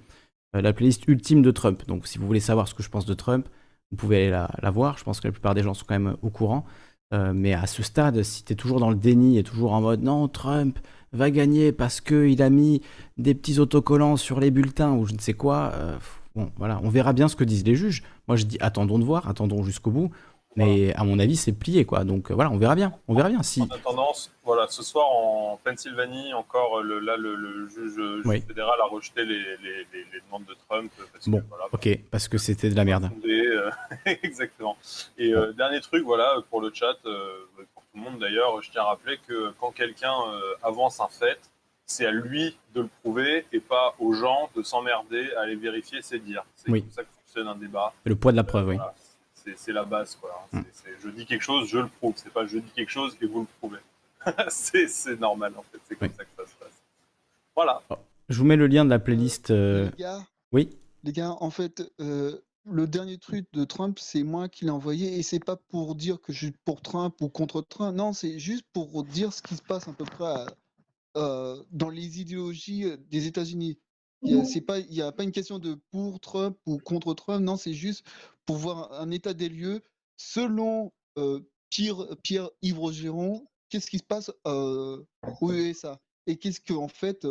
euh, 0.54 0.60
la 0.60 0.72
playlist 0.72 1.06
ultime 1.08 1.42
de 1.42 1.50
Trump. 1.50 1.82
Donc, 1.86 2.06
si 2.06 2.18
vous 2.18 2.26
voulez 2.26 2.40
savoir 2.40 2.68
ce 2.68 2.74
que 2.74 2.82
je 2.82 2.88
pense 2.88 3.06
de 3.06 3.14
Trump, 3.14 3.48
vous 3.90 3.96
pouvez 3.96 4.16
aller 4.16 4.30
la, 4.30 4.50
la 4.62 4.70
voir. 4.70 4.98
Je 4.98 5.04
pense 5.04 5.20
que 5.20 5.28
la 5.28 5.32
plupart 5.32 5.54
des 5.54 5.62
gens 5.62 5.74
sont 5.74 5.84
quand 5.88 5.98
même 5.98 6.16
au 6.22 6.30
courant. 6.30 6.64
Euh, 7.14 7.32
mais 7.34 7.54
à 7.54 7.66
ce 7.66 7.82
stade, 7.82 8.22
si 8.22 8.44
tu 8.44 8.52
es 8.52 8.56
toujours 8.56 8.80
dans 8.80 8.90
le 8.90 8.96
déni 8.96 9.38
et 9.38 9.42
toujours 9.42 9.72
en 9.72 9.80
mode 9.80 10.02
non, 10.02 10.28
Trump 10.28 10.78
va 11.12 11.30
gagner 11.30 11.72
parce 11.72 12.00
qu'il 12.00 12.42
a 12.42 12.50
mis 12.50 12.82
des 13.16 13.34
petits 13.34 13.58
autocollants 13.60 14.16
sur 14.16 14.40
les 14.40 14.50
bulletins 14.50 14.92
ou 14.92 15.06
je 15.06 15.14
ne 15.14 15.18
sais 15.20 15.34
quoi, 15.34 15.72
euh, 15.74 15.96
bon, 16.36 16.50
voilà, 16.56 16.80
on 16.82 16.88
verra 16.90 17.12
bien 17.12 17.28
ce 17.28 17.36
que 17.36 17.44
disent 17.44 17.64
les 17.64 17.76
juges. 17.76 18.02
Moi, 18.26 18.36
je 18.36 18.44
dis 18.44 18.58
attendons 18.60 18.98
de 18.98 19.04
voir, 19.04 19.28
attendons 19.28 19.62
jusqu'au 19.62 19.90
bout. 19.90 20.10
Mais 20.56 20.92
à 20.94 21.04
mon 21.04 21.20
avis, 21.20 21.36
c'est 21.36 21.52
plié, 21.52 21.84
quoi. 21.84 22.02
Donc 22.02 22.30
euh, 22.32 22.34
voilà, 22.34 22.50
on 22.50 22.56
verra 22.56 22.74
bien. 22.74 22.92
On 23.06 23.14
verra 23.14 23.28
bien 23.28 23.44
si. 23.44 23.62
En 23.62 23.66
attendant, 23.66 24.08
voilà, 24.44 24.66
ce 24.68 24.82
soir 24.82 25.06
en 25.08 25.60
Pennsylvanie, 25.62 26.34
encore 26.34 26.82
le, 26.82 26.98
là, 26.98 27.16
le, 27.16 27.36
le 27.36 27.68
juge, 27.68 27.94
juge 27.94 28.22
Oui. 28.26 28.40
fédéral 28.40 28.74
a 28.82 28.86
rejeté 28.92 29.24
les, 29.24 29.38
les, 29.38 29.86
les, 29.92 30.04
les 30.12 30.20
demandes 30.26 30.46
de 30.46 30.56
Trump. 30.68 30.90
Parce 31.12 31.28
Bon, 31.28 31.38
que, 31.38 31.44
voilà, 31.48 31.66
ok, 31.70 32.00
parce 32.10 32.26
que 32.26 32.38
c'était 32.38 32.70
de 32.70 32.74
la 32.74 32.84
merde. 32.84 33.08
fondé, 33.08 33.46
euh, 33.46 33.70
exactement. 34.24 34.76
Et 35.16 35.32
euh, 35.32 35.52
dernier 35.52 35.80
truc, 35.80 36.02
voilà, 36.04 36.34
pour 36.50 36.60
le 36.60 36.72
chat, 36.74 36.96
euh, 37.06 37.28
le 37.98 38.10
monde 38.10 38.18
d'ailleurs, 38.20 38.60
je 38.62 38.70
tiens 38.70 38.82
à 38.82 38.86
rappeler 38.86 39.18
que 39.26 39.52
quand 39.60 39.72
quelqu'un 39.72 40.14
euh, 40.28 40.40
avance 40.62 41.00
un 41.00 41.08
fait, 41.08 41.38
c'est 41.86 42.06
à 42.06 42.10
lui 42.10 42.56
de 42.74 42.82
le 42.82 42.88
prouver 43.02 43.46
et 43.52 43.60
pas 43.60 43.94
aux 43.98 44.12
gens 44.12 44.50
de 44.54 44.62
s'emmerder 44.62 45.32
à 45.36 45.42
aller 45.42 45.56
vérifier 45.56 46.02
ses 46.02 46.18
dires. 46.18 46.44
C'est 46.54 46.70
Oui. 46.70 46.82
comme 46.82 46.90
ça 46.92 47.02
que 47.02 47.08
fonctionne 47.24 47.48
un 47.48 47.54
débat. 47.56 47.92
Le 48.04 48.14
poids 48.14 48.32
de 48.32 48.36
la 48.36 48.44
preuve, 48.44 48.68
oui. 48.68 48.76
Voilà, 48.76 48.94
c'est 49.34 49.56
c'est 49.58 49.72
la 49.72 49.84
base, 49.84 50.16
quoi. 50.16 50.46
Mm. 50.52 50.60
C'est- 50.72 50.84
c'est- 50.84 50.96
je 51.02 51.08
dis 51.10 51.24
quelque 51.26 51.42
chose, 51.42 51.68
je 51.68 51.78
le 51.78 51.88
prouve. 51.88 52.12
C'est 52.16 52.32
pas 52.32 52.46
je 52.46 52.58
dis 52.58 52.70
quelque 52.72 52.90
chose 52.90 53.16
et 53.22 53.26
vous 53.26 53.40
le 53.40 53.46
prouvez. 53.58 53.78
c'est 54.48 54.88
c'est 54.88 55.18
normal, 55.18 55.52
en 55.56 55.62
fait. 55.62 55.78
C'est 55.88 55.96
comme 55.96 56.12
ça 56.12 56.24
que 56.24 56.30
ça 56.36 56.44
se 56.46 56.54
passe. 56.56 56.82
Voilà. 57.56 57.82
Je 58.28 58.38
vous 58.38 58.44
mets 58.44 58.56
le 58.56 58.66
lien 58.66 58.84
de 58.84 58.90
la 58.90 58.98
playlist. 58.98 59.50
euh, 59.50 59.90
Les 59.96 60.02
gars, 60.04 60.20
Oui. 60.52 60.76
les 61.04 61.12
gars, 61.12 61.30
en 61.40 61.50
fait, 61.50 61.82
euh, 62.00 62.38
le 62.70 62.86
dernier 62.86 63.18
truc 63.18 63.46
de 63.52 63.64
Trump, 63.64 63.98
c'est 64.00 64.22
moi 64.22 64.48
qui 64.48 64.64
l'ai 64.64 64.70
envoyé 64.70 65.18
et 65.18 65.22
c'est 65.22 65.38
pas 65.44 65.56
pour 65.56 65.94
dire 65.94 66.20
que 66.20 66.32
je 66.32 66.46
suis 66.46 66.54
pour 66.64 66.80
Trump 66.82 67.14
ou 67.20 67.28
contre 67.28 67.60
Trump. 67.62 67.96
Non, 67.96 68.12
c'est 68.12 68.38
juste 68.38 68.64
pour 68.72 69.04
dire 69.04 69.32
ce 69.32 69.42
qui 69.42 69.56
se 69.56 69.62
passe 69.62 69.88
à 69.88 69.92
peu 69.92 70.04
près 70.04 70.24
à- 70.26 70.46
euh, 71.16 71.62
dans 71.70 71.88
les 71.90 72.20
idéologies 72.20 72.84
euh, 72.84 72.96
des 73.10 73.26
États-Unis. 73.26 73.78
Il 74.22 74.30
y 74.32 74.34
a- 74.40 74.80
n'y 74.90 75.00
a 75.02 75.12
pas 75.12 75.22
une 75.22 75.32
question 75.32 75.58
de 75.58 75.78
pour 75.90 76.20
Trump 76.20 76.56
ou 76.66 76.78
contre 76.78 77.14
Trump. 77.14 77.44
Non, 77.44 77.56
c'est 77.56 77.72
juste 77.74 78.04
pour 78.46 78.56
voir 78.56 78.92
un 79.00 79.10
état 79.10 79.32
des 79.34 79.48
lieux 79.48 79.80
selon 80.16 80.92
euh, 81.18 81.40
Pierre, 81.70 82.16
Pierre 82.22 82.50
Yves 82.62 82.78
Rogeron, 82.78 83.46
qu'est-ce 83.68 83.90
qui 83.90 83.98
se 83.98 84.02
passe 84.04 84.30
euh, 84.46 85.02
aux 85.40 85.52
USA 85.52 86.00
et 86.26 86.36
qu'est-ce 86.36 86.60
que 86.60 86.72
en 86.74 86.88
fait 86.88 87.26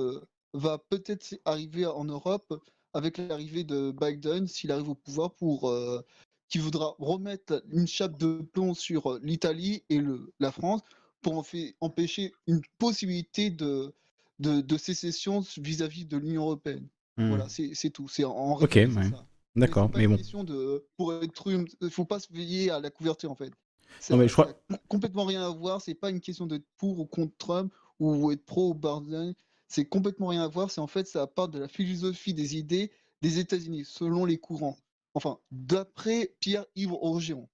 va 0.53 0.77
peut-être 0.77 1.35
arriver 1.45 1.85
en 1.85 2.05
Europe 2.05 2.53
avec 2.97 3.17
l'arrivée 3.19 3.63
de 3.63 3.91
Biden, 3.91 4.47
s'il 4.47 4.71
arrive 4.71 4.89
au 4.89 4.95
pouvoir, 4.95 5.35
pour 5.35 5.69
euh, 5.69 6.01
qui 6.49 6.57
voudra 6.57 6.95
remettre 6.99 7.63
une 7.71 7.87
chape 7.87 8.17
de 8.17 8.41
plomb 8.53 8.73
sur 8.73 9.11
euh, 9.11 9.19
l'Italie 9.21 9.83
et 9.89 9.99
le, 9.99 10.33
la 10.39 10.51
France 10.51 10.81
pour 11.21 11.37
en 11.37 11.43
fait, 11.43 11.75
empêcher 11.79 12.33
une 12.47 12.61
possibilité 12.79 13.49
de, 13.49 13.93
de, 14.39 14.61
de 14.61 14.77
sécession 14.77 15.43
vis-à-vis 15.57 16.05
de 16.05 16.17
l'Union 16.17 16.43
européenne. 16.43 16.87
Hmm. 17.17 17.29
Voilà, 17.29 17.49
c'est 17.49 17.71
c'est 17.73 17.89
tout. 17.89 18.07
C'est 18.07 18.23
en, 18.23 18.53
Ok, 18.59 18.75
ouais. 18.75 18.87
ça. 18.87 19.25
Mais 19.55 19.61
D'accord, 19.61 19.89
mais 19.93 20.03
une 20.03 20.11
bon. 20.11 20.17
question 20.17 20.43
de 20.43 20.85
pour 20.97 21.13
être 21.15 21.51
il 21.81 21.89
faut 21.89 22.05
pas 22.05 22.19
se 22.19 22.31
veiller 22.31 22.69
à 22.69 22.79
la 22.79 22.89
couverture 22.91 23.31
en 23.31 23.35
fait. 23.35 23.51
Ça, 23.99 24.13
Non, 24.13 24.19
mais 24.19 24.27
je 24.27 24.33
crois. 24.33 24.49
complètement 24.87 25.25
rien 25.25 25.43
à 25.45 25.49
voir. 25.49 25.81
C'est 25.81 25.95
pas 25.95 26.09
une 26.11 26.21
question 26.21 26.45
d'être 26.45 26.65
pour 26.77 26.99
ou 26.99 27.05
contre 27.05 27.35
Trump 27.37 27.73
ou 27.99 28.31
être 28.31 28.45
pro 28.45 28.69
ou 28.69 28.73
Biden. 28.75 29.33
C'est 29.67 29.85
complètement 29.85 30.27
rien 30.27 30.43
à 30.43 30.47
voir. 30.47 30.71
C'est 30.71 30.81
en 30.81 30.87
fait 30.87 31.07
ça 31.07 31.27
part 31.27 31.49
de 31.49 31.59
la 31.59 31.67
philosophie 31.67 32.33
des 32.33 32.57
idées 32.57 32.91
des 33.21 33.39
États-Unis 33.39 33.83
selon 33.85 34.25
les 34.25 34.37
courants. 34.37 34.77
Enfin, 35.13 35.37
d'après 35.51 36.31
Pierre-Yves 36.39 36.93
Orgeron. 36.93 37.47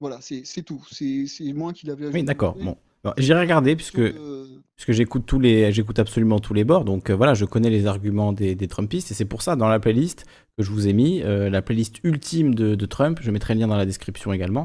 Voilà, 0.00 0.18
c'est 0.20 0.62
tout. 0.62 0.84
C'est 0.90 1.26
moi 1.54 1.72
qui 1.72 1.86
l'avais 1.86 2.04
Oui, 2.04 2.08
ajouté. 2.08 2.22
d'accord. 2.24 2.56
Bon. 2.56 2.76
J'irai 3.18 3.40
regarder 3.40 3.76
puisque, 3.76 4.00
puisque 4.76 4.92
j'écoute 4.92 5.24
tous 5.26 5.38
les, 5.38 5.70
j'écoute 5.72 5.98
absolument 5.98 6.38
tous 6.40 6.54
les 6.54 6.64
bords. 6.64 6.86
Donc 6.86 7.10
euh, 7.10 7.14
voilà, 7.14 7.34
je 7.34 7.44
connais 7.44 7.68
les 7.68 7.86
arguments 7.86 8.32
des, 8.32 8.54
des 8.54 8.66
Trumpistes 8.66 9.10
et 9.10 9.14
c'est 9.14 9.26
pour 9.26 9.42
ça 9.42 9.56
dans 9.56 9.68
la 9.68 9.78
playlist 9.78 10.24
que 10.56 10.64
je 10.64 10.70
vous 10.70 10.88
ai 10.88 10.94
mis 10.94 11.22
euh, 11.22 11.50
la 11.50 11.60
playlist 11.60 12.00
ultime 12.02 12.54
de, 12.54 12.74
de 12.74 12.86
Trump. 12.86 13.18
Je 13.20 13.30
mettrai 13.30 13.52
le 13.54 13.60
lien 13.60 13.68
dans 13.68 13.76
la 13.76 13.84
description 13.84 14.32
également. 14.32 14.64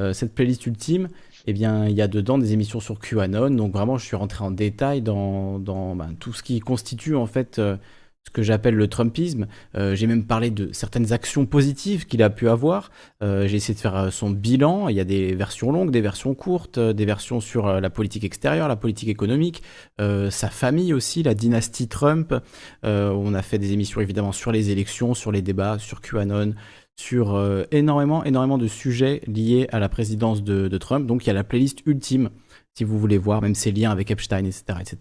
Euh, 0.00 0.12
cette 0.14 0.34
playlist 0.34 0.66
ultime, 0.66 1.08
eh 1.46 1.52
bien, 1.52 1.86
il 1.86 1.94
y 1.94 2.02
a 2.02 2.08
dedans 2.08 2.38
des 2.38 2.52
émissions 2.52 2.80
sur 2.80 2.98
QAnon. 2.98 3.50
Donc 3.50 3.72
vraiment, 3.72 3.98
je 3.98 4.06
suis 4.06 4.16
rentré 4.16 4.42
en 4.44 4.50
détail 4.50 5.02
dans, 5.02 5.58
ben, 5.58 6.14
tout 6.18 6.32
ce 6.32 6.42
qui 6.42 6.58
constitue 6.60 7.16
en 7.16 7.26
fait 7.26 7.58
euh, 7.58 7.76
ce 8.24 8.30
que 8.30 8.42
j'appelle 8.42 8.74
le 8.74 8.88
Trumpisme. 8.88 9.46
Euh, 9.74 9.94
j'ai 9.94 10.06
même 10.06 10.24
parlé 10.24 10.50
de 10.50 10.72
certaines 10.72 11.12
actions 11.12 11.44
positives 11.44 12.06
qu'il 12.06 12.22
a 12.22 12.30
pu 12.30 12.48
avoir. 12.48 12.90
J'ai 13.20 13.54
essayé 13.54 13.74
de 13.74 13.80
faire 13.80 14.10
son 14.10 14.30
bilan. 14.30 14.88
Il 14.88 14.96
y 14.96 15.00
a 15.00 15.04
des 15.04 15.34
versions 15.34 15.70
longues, 15.70 15.90
des 15.90 16.00
versions 16.00 16.34
courtes, 16.34 16.78
des 16.78 17.04
versions 17.04 17.40
sur 17.40 17.80
la 17.80 17.90
politique 17.90 18.24
extérieure, 18.24 18.68
la 18.68 18.76
politique 18.76 19.08
économique, 19.10 19.62
sa 19.98 20.48
famille 20.48 20.94
aussi, 20.94 21.22
la 21.22 21.34
dynastie 21.34 21.88
Trump. 21.88 22.34
On 22.82 23.34
a 23.34 23.42
fait 23.42 23.58
des 23.58 23.72
émissions 23.72 24.00
évidemment 24.00 24.32
sur 24.32 24.52
les 24.52 24.70
élections, 24.70 25.12
sur 25.12 25.32
les 25.32 25.42
débats, 25.42 25.78
sur 25.78 26.00
QAnon, 26.00 26.54
sur 27.00 27.34
euh, 27.34 27.64
énormément, 27.70 28.22
énormément 28.24 28.58
de 28.58 28.68
sujets 28.68 29.22
liés 29.26 29.66
à 29.72 29.78
la 29.78 29.88
présidence 29.88 30.44
de, 30.44 30.68
de 30.68 30.78
Trump. 30.78 31.06
Donc 31.06 31.24
il 31.24 31.28
y 31.28 31.30
a 31.30 31.34
la 31.34 31.44
playlist 31.44 31.82
ultime 31.86 32.28
si 32.74 32.84
vous 32.84 32.98
voulez 32.98 33.18
voir 33.18 33.42
même 33.42 33.54
ses 33.54 33.72
liens 33.72 33.90
avec 33.90 34.10
Epstein, 34.10 34.44
etc. 34.44 34.62
etc. 34.80 34.96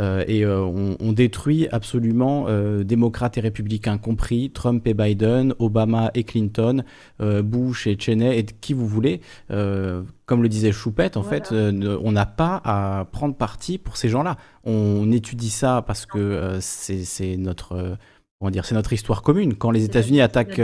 Euh, 0.00 0.24
et 0.26 0.44
euh, 0.44 0.62
on, 0.64 0.96
on 1.00 1.12
détruit 1.12 1.68
absolument 1.70 2.46
euh, 2.48 2.84
démocrates 2.84 3.38
et 3.38 3.40
républicains 3.40 3.96
compris, 3.96 4.50
Trump 4.50 4.86
et 4.86 4.94
Biden, 4.94 5.54
Obama 5.58 6.10
et 6.14 6.24
Clinton, 6.24 6.82
euh, 7.20 7.42
Bush 7.42 7.86
et 7.86 7.96
Cheney, 7.98 8.38
et 8.38 8.44
qui 8.44 8.74
vous 8.74 8.86
voulez. 8.86 9.20
Euh, 9.50 10.02
comme 10.26 10.42
le 10.42 10.48
disait 10.48 10.72
Choupette, 10.72 11.16
en 11.16 11.22
fait, 11.22 11.52
euh, 11.52 11.98
on 12.02 12.10
n'a 12.10 12.26
pas 12.26 12.60
à 12.64 13.06
prendre 13.12 13.36
parti 13.36 13.78
pour 13.78 13.96
ces 13.96 14.08
gens-là. 14.08 14.36
On 14.64 15.12
étudie 15.12 15.50
ça 15.50 15.84
parce 15.86 16.04
que 16.04 16.18
euh, 16.18 16.60
c'est 16.60 17.36
notre... 17.36 17.96
euh, 18.36 18.38
Comment 18.40 18.50
dire, 18.50 18.66
c'est 18.66 18.74
notre 18.74 18.92
histoire 18.92 19.22
commune. 19.22 19.54
Quand 19.54 19.70
les 19.70 19.84
États-Unis 19.84 20.20
attaquent, 20.20 20.60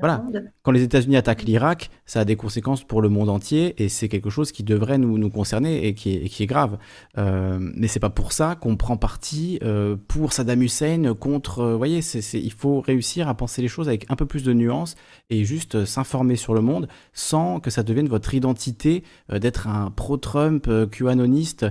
voilà, 0.00 0.24
quand 0.62 0.72
les 0.72 0.82
États-Unis 0.82 1.16
attaquent 1.16 1.44
l'Irak, 1.44 1.90
ça 2.04 2.20
a 2.20 2.24
des 2.24 2.34
conséquences 2.34 2.82
pour 2.82 3.00
le 3.00 3.08
monde 3.08 3.28
entier 3.28 3.80
et 3.82 3.88
c'est 3.88 4.08
quelque 4.08 4.28
chose 4.28 4.50
qui 4.50 4.64
devrait 4.64 4.98
nous, 4.98 5.18
nous 5.18 5.30
concerner 5.30 5.86
et 5.86 5.94
qui 5.94 6.10
est, 6.10 6.24
et 6.24 6.28
qui 6.28 6.42
est 6.42 6.46
grave. 6.46 6.78
Euh, 7.18 7.58
mais 7.60 7.86
c'est 7.86 8.00
pas 8.00 8.10
pour 8.10 8.32
ça 8.32 8.56
qu'on 8.56 8.76
prend 8.76 8.96
parti 8.96 9.58
euh, 9.62 9.96
pour 10.08 10.32
Saddam 10.32 10.62
Hussein 10.62 11.14
contre. 11.14 11.60
euh, 11.60 11.72
Vous 11.72 11.78
voyez, 11.78 12.02
c'est, 12.02 12.22
c'est- 12.22 12.40
il 12.40 12.52
faut 12.52 12.80
réussir 12.80 13.28
à 13.28 13.34
penser 13.34 13.62
les 13.62 13.68
choses 13.68 13.86
avec 13.88 14.04
un 14.10 14.16
peu 14.16 14.26
plus 14.26 14.42
de 14.42 14.52
nuances 14.52 14.96
et 15.30 15.44
juste 15.44 15.76
euh, 15.76 15.86
s'informer 15.86 16.34
sur 16.36 16.54
le 16.54 16.60
monde 16.60 16.88
sans 17.12 17.60
que 17.60 17.70
ça 17.70 17.84
devienne 17.84 18.08
votre 18.08 18.34
identité 18.34 19.04
d'être 19.32 19.68
un 19.68 19.90
pro-Trump, 19.90 20.68
QAnoniste. 20.90 21.66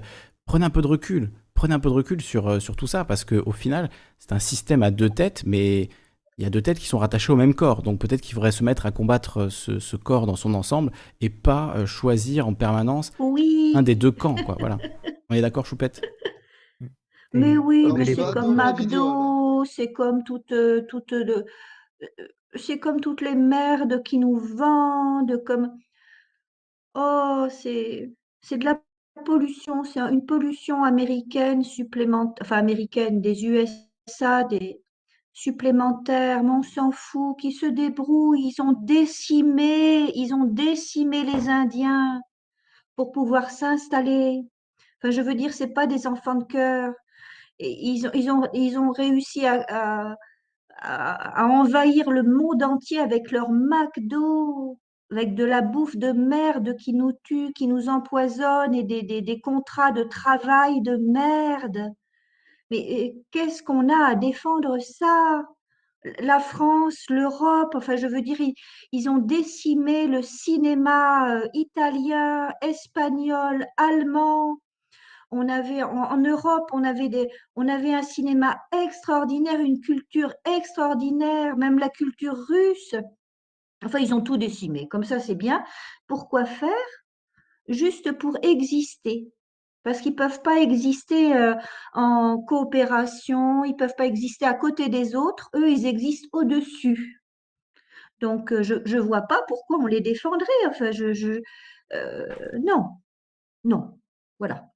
Prenez 0.45 0.65
un 0.65 0.69
peu 0.69 0.81
de 0.81 0.87
recul. 0.87 1.31
Prenez 1.53 1.73
un 1.73 1.79
peu 1.79 1.89
de 1.89 1.93
recul 1.93 2.21
sur, 2.21 2.47
euh, 2.47 2.59
sur 2.59 2.75
tout 2.75 2.87
ça 2.87 3.05
parce 3.05 3.25
qu'au 3.25 3.51
final, 3.51 3.89
c'est 4.19 4.31
un 4.31 4.39
système 4.39 4.83
à 4.83 4.91
deux 4.91 5.09
têtes, 5.09 5.43
mais 5.45 5.89
il 6.37 6.43
y 6.43 6.47
a 6.47 6.49
deux 6.49 6.61
têtes 6.61 6.79
qui 6.79 6.87
sont 6.87 6.97
rattachées 6.97 7.31
au 7.31 7.35
même 7.35 7.53
corps. 7.53 7.81
Donc 7.83 7.99
peut-être 7.99 8.21
qu'il 8.21 8.33
faudrait 8.33 8.51
se 8.51 8.63
mettre 8.63 8.85
à 8.85 8.91
combattre 8.91 9.41
euh, 9.43 9.49
ce, 9.49 9.79
ce 9.79 9.95
corps 9.95 10.25
dans 10.25 10.35
son 10.35 10.53
ensemble 10.53 10.91
et 11.19 11.29
pas 11.29 11.73
euh, 11.75 11.85
choisir 11.85 12.47
en 12.47 12.53
permanence 12.53 13.11
Oui. 13.19 13.73
un 13.75 13.83
des 13.83 13.95
deux 13.95 14.11
camps. 14.11 14.35
Quoi. 14.35 14.55
Voilà. 14.59 14.77
On 15.29 15.35
est 15.35 15.41
d'accord, 15.41 15.65
Choupette? 15.65 16.01
Mais 17.33 17.57
oui, 17.57 17.85
Alors, 17.85 17.97
mais 17.97 18.05
c'est 18.05 18.33
comme 18.33 18.55
McDo, 18.55 19.63
c'est 19.65 19.91
comme 19.93 20.23
toute, 20.23 20.53
toute 20.89 21.13
euh, 21.13 21.45
c'est 22.55 22.79
comme 22.79 22.99
toutes 22.99 23.21
les 23.21 23.35
merdes 23.35 24.03
qui 24.03 24.17
nous 24.17 24.37
vendent, 24.37 25.41
comme 25.45 25.71
oh, 26.95 27.47
c'est 27.49 28.11
c'est 28.41 28.57
de 28.57 28.65
la 28.65 28.81
pollution, 29.25 29.83
c'est 29.83 29.99
une 29.99 30.25
pollution 30.25 30.83
américaine 30.83 31.63
supplémentaire, 31.63 32.43
enfin 32.45 32.57
américaine 32.57 33.21
des 33.21 33.45
USA, 33.45 34.43
des 34.43 34.81
supplémentaires, 35.33 36.43
mais 36.43 36.51
on 36.51 36.63
s'en 36.63 36.91
fout, 36.91 37.37
qui 37.39 37.51
se 37.51 37.65
débrouillent, 37.65 38.51
ils 38.55 38.61
ont 38.61 38.73
décimé, 38.73 40.11
ils 40.17 40.33
ont 40.33 40.45
décimé 40.45 41.23
les 41.23 41.49
Indiens 41.49 42.21
pour 42.95 43.11
pouvoir 43.11 43.51
s'installer. 43.51 44.41
Je 45.03 45.21
veux 45.21 45.35
dire, 45.35 45.53
c'est 45.53 45.73
pas 45.73 45.87
des 45.87 46.07
enfants 46.07 46.35
de 46.35 46.45
cœur. 46.45 46.93
Ils 47.59 48.07
ont, 48.79 48.91
réussi 48.91 49.45
à- 49.45 50.15
à 50.81 51.47
envahir 51.47 52.09
le 52.11 52.23
monde 52.23 52.63
entier 52.63 52.99
avec 52.99 53.31
leur 53.31 53.49
McDo, 53.51 54.79
avec 55.11 55.35
de 55.35 55.43
la 55.43 55.61
bouffe 55.61 55.97
de 55.97 56.11
merde 56.13 56.75
qui 56.77 56.93
nous 56.93 57.11
tue, 57.23 57.51
qui 57.53 57.67
nous 57.67 57.89
empoisonne 57.89 58.73
et 58.73 58.83
des, 58.83 59.03
des, 59.03 59.41
contrats 59.41 59.91
de 59.91 60.03
travail 60.03 60.81
de 60.81 60.95
merde. 60.95 61.91
Mais 62.69 63.15
qu'est-ce 63.31 63.61
qu'on 63.61 63.89
a 63.89 64.11
à 64.11 64.15
défendre 64.15 64.79
ça? 64.79 65.43
La 66.19 66.39
France, 66.39 67.03
l'Europe, 67.09 67.75
enfin 67.75 67.95
je 67.95 68.07
veux 68.07 68.21
dire, 68.21 68.39
ils, 68.39 68.55
ils 68.91 69.09
ont 69.09 69.17
décimé 69.17 70.07
le 70.07 70.21
cinéma 70.23 71.35
euh, 71.35 71.47
italien, 71.53 72.49
espagnol, 72.61 73.67
allemand. 73.77 74.57
On 75.29 75.47
avait 75.47 75.83
en, 75.83 75.95
en 75.95 76.17
Europe, 76.17 76.69
on 76.73 76.83
avait 76.83 77.09
des, 77.09 77.27
on 77.55 77.67
avait 77.67 77.93
un 77.93 78.01
cinéma 78.01 78.57
extraordinaire, 78.71 79.59
une 79.59 79.79
culture 79.81 80.33
extraordinaire, 80.45 81.55
même 81.57 81.77
la 81.77 81.89
culture 81.89 82.35
russe. 82.49 82.95
Enfin, 83.83 83.99
ils 83.99 84.13
ont 84.13 84.21
tout 84.21 84.37
décimé. 84.37 84.87
Comme 84.87 85.03
ça, 85.03 85.19
c'est 85.19 85.35
bien. 85.35 85.63
Pourquoi 86.07 86.45
faire? 86.45 86.69
Juste 87.67 88.11
pour 88.13 88.37
exister. 88.43 89.31
Parce 89.83 90.01
qu'ils 90.01 90.11
ne 90.11 90.17
peuvent 90.17 90.43
pas 90.43 90.59
exister 90.59 91.35
euh, 91.35 91.55
en 91.93 92.39
coopération, 92.39 93.63
ils 93.63 93.71
ne 93.71 93.77
peuvent 93.77 93.95
pas 93.97 94.05
exister 94.05 94.45
à 94.45 94.53
côté 94.53 94.89
des 94.89 95.15
autres. 95.15 95.49
Eux, 95.55 95.71
ils 95.71 95.87
existent 95.87 96.29
au-dessus. 96.33 97.23
Donc, 98.19 98.53
euh, 98.53 98.61
je 98.61 98.75
ne 98.75 99.01
vois 99.01 99.23
pas 99.23 99.41
pourquoi 99.47 99.77
on 99.79 99.87
les 99.87 100.01
défendrait. 100.01 100.47
Enfin, 100.67 100.91
je, 100.91 101.13
je, 101.13 101.41
euh, 101.93 102.27
non, 102.63 102.89
non. 103.63 103.99
Voilà. 104.37 104.67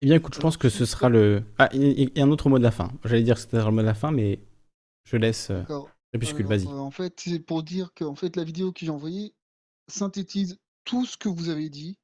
Eh 0.00 0.06
bien, 0.06 0.16
écoute, 0.16 0.34
je 0.34 0.40
pense 0.40 0.56
que 0.56 0.70
ce 0.70 0.86
sera 0.86 1.10
le. 1.10 1.42
Ah, 1.58 1.68
il 1.74 2.16
y, 2.16 2.20
a 2.20 2.24
un 2.24 2.30
autre 2.30 2.48
mot 2.48 2.58
de 2.58 2.62
la 2.62 2.70
fin. 2.70 2.90
J'allais 3.04 3.22
dire 3.22 3.34
que 3.34 3.42
c'était 3.42 3.58
le 3.58 3.70
mot 3.70 3.82
de 3.82 3.86
la 3.86 3.94
fin, 3.94 4.10
mais 4.10 4.40
je 5.04 5.16
laisse. 5.18 5.50
D'accord. 5.50 5.90
Crépuscule, 6.18 6.46
Alors, 6.46 6.58
vas-y. 6.58 6.66
euh, 6.66 6.78
en 6.80 6.90
fait, 6.90 7.20
c'est 7.20 7.38
pour 7.40 7.62
dire 7.62 7.92
que 7.94 8.04
en 8.04 8.14
fait, 8.14 8.36
la 8.36 8.44
vidéo 8.44 8.72
que 8.72 8.84
j'ai 8.84 8.90
envoyée 8.90 9.34
synthétise 9.88 10.58
tout 10.84 11.04
ce 11.04 11.16
que 11.16 11.28
vous 11.28 11.48
avez 11.48 11.68
dit, 11.68 11.98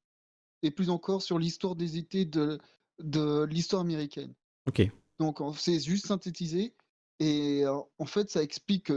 et 0.61 0.71
plus 0.71 0.89
encore 0.89 1.21
sur 1.21 1.39
l'histoire 1.39 1.75
des 1.75 1.97
étés 1.97 2.25
de, 2.25 2.59
de 2.99 3.43
l'histoire 3.43 3.81
américaine. 3.81 4.33
Ok. 4.67 4.89
Donc, 5.19 5.39
c'est 5.57 5.79
juste 5.79 6.07
synthétisé, 6.07 6.73
et 7.19 7.65
euh, 7.65 7.79
en 7.97 8.05
fait, 8.05 8.29
ça 8.29 8.41
explique 8.41 8.91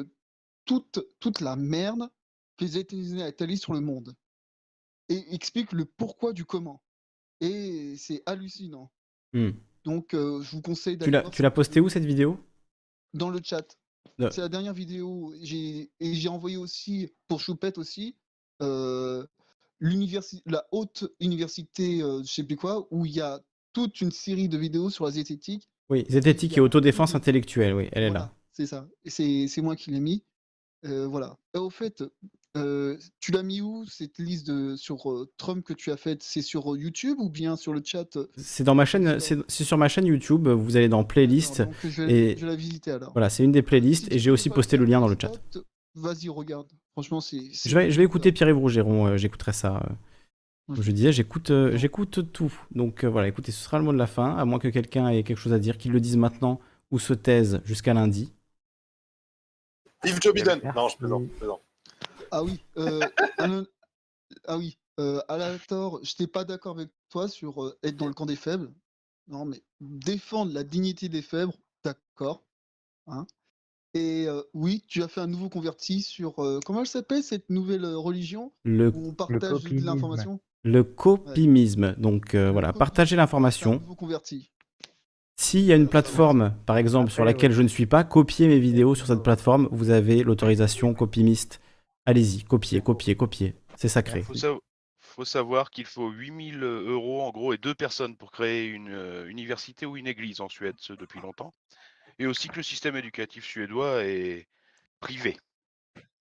toute, 0.65 1.01
toute 1.21 1.41
la 1.41 1.57
merde 1.57 2.09
que 2.57 2.65
les 2.65 2.79
États-Unis 2.79 3.23
ont 3.23 3.27
étalée 3.27 3.57
sur 3.57 3.75
le 3.75 3.81
monde, 3.81 4.15
et 5.09 5.35
explique 5.35 5.73
le 5.73 5.85
pourquoi 5.85 6.33
du 6.33 6.45
comment. 6.45 6.83
Et 7.41 7.97
c'est 7.97 8.23
hallucinant. 8.27 8.91
Hmm. 9.33 9.51
Donc, 9.85 10.15
euh, 10.15 10.43
je 10.43 10.51
vous 10.51 10.63
conseille 10.63 10.97
d'aller 10.97 11.23
tu 11.31 11.43
l'as 11.43 11.51
posté 11.51 11.81
où 11.81 11.89
cette 11.89 12.05
vidéo? 12.05 12.41
Dans 13.15 13.31
le 13.31 13.41
chat. 13.43 13.79
C'est 14.19 14.39
la 14.39 14.49
dernière 14.49 14.75
vidéo. 14.75 15.35
J'ai 15.43 15.91
et 16.01 16.15
j'ai 16.15 16.29
envoyé 16.29 16.57
aussi 16.57 17.13
pour 17.29 17.41
Choupette 17.41 17.79
aussi 17.79 18.17
euh, 18.63 19.25
la 20.47 20.67
haute 20.73 21.05
université, 21.21 22.03
euh, 22.03 22.23
je 22.23 22.33
sais 22.33 22.45
plus 22.45 22.57
quoi, 22.57 22.87
où 22.91 23.05
il 23.05 23.13
y 23.13 23.21
a 23.21 23.41
toute 23.73 24.01
une 24.01 24.11
série 24.11 24.49
de 24.49 24.57
vidéos 24.57 24.91
sur 24.91 25.05
la 25.05 25.11
zététique. 25.11 25.69
Oui, 25.91 26.05
zététique 26.09 26.57
et 26.57 26.61
autodéfense 26.61 27.15
intellectuelle, 27.15 27.75
oui, 27.75 27.89
elle 27.93 28.05
est 28.05 28.11
là. 28.11 28.33
C'est 28.53 28.67
ça. 28.67 28.89
C'est 29.05 29.61
moi 29.61 29.77
qui 29.77 29.91
l'ai 29.91 30.01
mis. 30.01 30.25
Euh, 30.87 31.07
voilà. 31.07 31.37
Et 31.55 31.59
au 31.59 31.71
fait, 31.71 32.05
euh, 32.57 32.97
tu 33.21 33.33
l'as 33.33 33.43
mis 33.43 33.61
où 33.61 33.85
cette 33.87 34.19
liste 34.19 34.47
de, 34.47 34.77
sur 34.77 35.11
euh, 35.11 35.31
Trump 35.37 35.65
que 35.65 35.73
tu 35.75 35.91
as 35.91 35.97
faite? 35.97 36.23
C'est 36.23 36.43
sur 36.43 36.73
euh, 36.75 36.79
YouTube 36.79 37.19
ou 37.19 37.29
bien 37.29 37.57
sur 37.57 37.73
le 37.73 37.83
chat? 37.85 38.17
Euh, 38.17 38.27
C'est 38.37 38.65
dans 38.65 38.75
ma 38.75 38.85
chaîne, 38.85 39.19
c'est 39.21 39.65
sur 39.65 39.77
ma 39.79 39.89
chaîne 39.89 40.07
YouTube. 40.07 40.49
Vous 40.49 40.77
allez 40.77 40.89
dans 40.89 41.05
playlist 41.05 41.65
je 41.85 42.03
vais, 42.03 42.13
et 42.13 42.37
je 42.37 42.43
vais 42.47 42.51
la 42.53 42.57
visiter 42.57 42.93
alors. 42.93 43.13
voilà, 43.13 43.29
c'est 43.31 43.45
une 43.45 43.53
des 43.53 43.63
playlists 43.63 44.11
et 44.13 44.19
j'ai 44.19 44.31
aussi 44.31 44.49
posté 44.49 44.77
le 44.77 44.85
lien 44.85 45.01
dans 45.01 45.09
le 45.09 45.17
chat. 45.21 45.33
Vas-y, 45.95 46.29
regarde. 46.29 46.69
Franchement, 46.93 47.21
c'est. 47.21 47.41
Je 47.53 47.75
vais, 47.77 47.91
je 47.91 47.97
vais 47.99 48.05
écouter 48.05 48.33
Pierre-Yves 48.33 48.59
Rougeron, 48.59 49.07
euh, 49.07 49.17
j'écouterai 49.17 49.53
ça. 49.53 49.77
euh. 49.77 49.95
Comme 50.75 50.83
Je 50.83 50.91
disais, 50.93 51.13
j'écoute 51.13 51.51
euh, 51.51 51.77
j'écoute 51.77 52.33
tout. 52.33 52.53
Donc 52.75 53.05
euh, 53.05 53.09
voilà, 53.09 53.29
écoutez, 53.29 53.53
ce 53.53 53.63
sera 53.63 53.79
le 53.79 53.85
mot 53.85 53.93
de 53.93 53.99
la 53.99 54.07
fin, 54.07 54.35
à 54.37 54.45
moins 54.45 54.59
que 54.59 54.69
quelqu'un 54.69 55.09
ait 55.09 55.23
quelque 55.23 55.39
chose 55.39 55.53
à 55.53 55.59
dire, 55.59 55.79
qu'il 55.79 55.93
le 55.93 56.01
dise 56.01 56.17
maintenant 56.17 56.59
ou 56.91 56.99
se 56.99 57.13
taise 57.15 57.61
jusqu'à 57.65 57.95
lundi. 57.95 58.33
Yves 60.05 60.21
Joe 60.23 60.35
Biden. 60.35 60.61
Non, 60.75 60.89
je 60.89 60.97
plaisante. 60.97 61.25
Ah 62.31 62.43
oui, 62.43 62.61
euh, 62.77 63.01
ah 64.47 64.59
oui, 64.59 64.77
euh, 64.99 65.21
Alator, 65.29 66.01
je 66.03 66.13
n'étais 66.13 66.27
pas 66.31 66.45
d'accord 66.45 66.77
avec 66.77 66.91
toi 67.11 67.29
sur 67.29 67.63
euh, 67.65 67.79
être 67.83 67.97
dans 67.97 68.07
le 68.09 68.15
camp 68.15 68.27
des 68.27 68.37
faibles. 68.37 68.73
Non, 69.29 69.45
mais 69.45 69.63
défendre 69.81 70.53
la 70.53 70.65
dignité 70.65 71.09
des 71.09 71.23
faibles, 71.23 71.53
d'accord. 71.85 72.45
Hein. 73.07 73.27
Et 73.95 74.27
euh, 74.29 74.43
oui, 74.53 74.85
tu 74.87 75.03
as 75.03 75.09
fait 75.09 75.21
un 75.21 75.27
nouveau 75.27 75.49
converti 75.49 76.03
sur 76.03 76.39
euh, 76.41 76.61
comment 76.65 76.81
elle 76.81 76.87
s'appelle 76.87 77.23
cette 77.23 77.49
nouvelle 77.49 77.87
religion 77.87 78.53
Le- 78.65 78.91
où 78.95 79.09
on 79.09 79.15
partage 79.15 79.63
de 79.63 79.81
l'information? 79.85 80.41
Le 80.65 80.83
copimisme. 80.85 81.95
Donc 81.97 82.35
euh, 82.35 82.51
voilà, 82.51 82.73
partagez 82.73 83.17
l'information. 83.17 83.75
Nouveau 83.75 83.95
converti. 83.95 84.51
S'il 85.37 85.63
y 85.63 85.73
a 85.73 85.77
une 85.77 85.89
plateforme, 85.89 86.55
par 86.67 86.77
exemple, 86.79 87.11
sur 87.11 87.25
laquelle 87.25 87.53
je 87.53 87.63
ne 87.63 87.69
suis 87.69 87.87
pas, 87.87 88.05
copiez 88.05 88.49
mes 88.49 88.59
vidéos 88.59 88.95
sur 88.95 89.07
cette 89.07 89.23
plateforme. 89.23 89.69
Vous 89.71 89.91
avez 89.91 90.23
l'autorisation 90.23 90.95
copimiste. 90.95 91.61
Allez-y, 92.07 92.45
copiez, 92.45 92.81
copiez, 92.81 93.17
copiez. 93.17 93.55
C'est 93.77 93.89
sacré. 93.89 94.23
faut, 94.23 94.35
sa- 94.35 94.57
faut 95.01 95.25
savoir 95.25 95.71
qu'il 95.71 95.85
faut 95.85 96.09
8000 96.11 96.63
euros 96.63 97.23
en 97.23 97.31
gros 97.31 97.53
et 97.53 97.59
deux 97.59 97.75
personnes 97.75 98.17
pour 98.17 98.33
créer 98.33 98.67
une 98.67 98.91
euh, 98.91 99.29
université 99.29 99.85
ou 99.87 99.97
une 99.97 100.07
église 100.07 100.41
en 100.41 100.49
Suède, 100.49 100.77
ce 100.79 100.93
depuis 100.93 101.21
longtemps. 101.21 101.53
Et 102.19 102.27
aussi 102.27 102.49
que 102.49 102.57
le 102.57 102.63
système 102.63 102.97
éducatif 102.97 103.45
suédois 103.45 104.05
est 104.05 104.49
privé. 105.01 105.37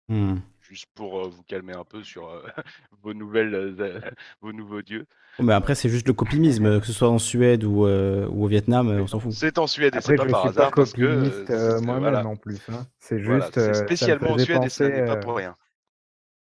Hmm. 0.10 0.42
Juste 0.72 0.88
pour 0.96 1.20
euh, 1.20 1.30
vous 1.30 1.44
calmer 1.44 1.74
un 1.74 1.84
peu 1.84 2.02
sur 2.04 2.30
euh, 2.30 2.42
vos 3.04 3.14
nouvelles, 3.14 3.54
euh, 3.54 4.00
vos 4.42 4.54
nouveaux 4.54 4.82
dieux. 4.82 5.06
Mais 5.40 5.54
après, 5.54 5.76
c'est 5.76 5.90
juste 5.90 6.08
le 6.08 6.14
copimisme, 6.14 6.80
que 6.80 6.86
ce 6.86 6.94
soit 6.94 7.10
en 7.10 7.18
Suède 7.18 7.64
ou, 7.64 7.86
euh, 7.86 8.28
ou 8.30 8.46
au 8.46 8.48
Vietnam, 8.48 8.88
on 8.90 9.08
s'en 9.08 9.20
fout. 9.20 9.36
C'est 9.36 9.58
en 9.58 9.68
Suède 9.68 9.96
et 9.96 10.02
c'est 10.02 10.14
pas 10.14 10.26
je 10.28 10.34
par 10.34 10.46
suis 10.48 10.50
hasard 10.50 10.72
pas 10.72 10.72
parce 10.72 10.94
que 10.94 11.02
euh, 11.02 11.48
euh, 11.50 11.82
moi-même 11.82 12.00
voilà. 12.00 12.28
en 12.28 12.36
plus. 12.36 12.70
hein. 12.70 12.86
C'est 13.00 13.20
Voilà, 13.26 13.52
juste. 13.52 13.58
c'est 13.58 13.74
euh, 13.74 13.76
spécialement 13.76 14.32
en 14.34 14.38
Suède 14.38 14.64
et 14.66 14.70
ça 14.70 14.90
penser, 14.90 14.92
n'est 14.92 15.04
pas 15.04 15.18
pour 15.18 15.36
rien. 15.36 15.58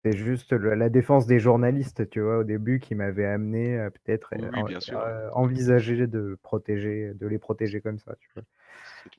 C'est 0.04 0.16
juste 0.16 0.52
le- 0.52 0.74
la 0.74 0.88
défense 0.88 1.26
des 1.26 1.38
journalistes, 1.38 2.08
tu 2.08 2.20
vois, 2.20 2.38
au 2.38 2.44
début, 2.44 2.80
qui 2.80 2.94
m'avait 2.94 3.26
amené 3.26 3.78
à 3.78 3.90
peut-être 3.90 4.32
Oui, 4.32 4.76
euh, 4.92 5.28
envisager 5.34 6.06
de 6.06 6.38
protéger, 6.42 7.12
de 7.14 7.26
les 7.26 7.38
protéger 7.38 7.80
comme 7.82 7.98
ça, 7.98 8.14
tu 8.20 8.28
vois. 8.34 8.44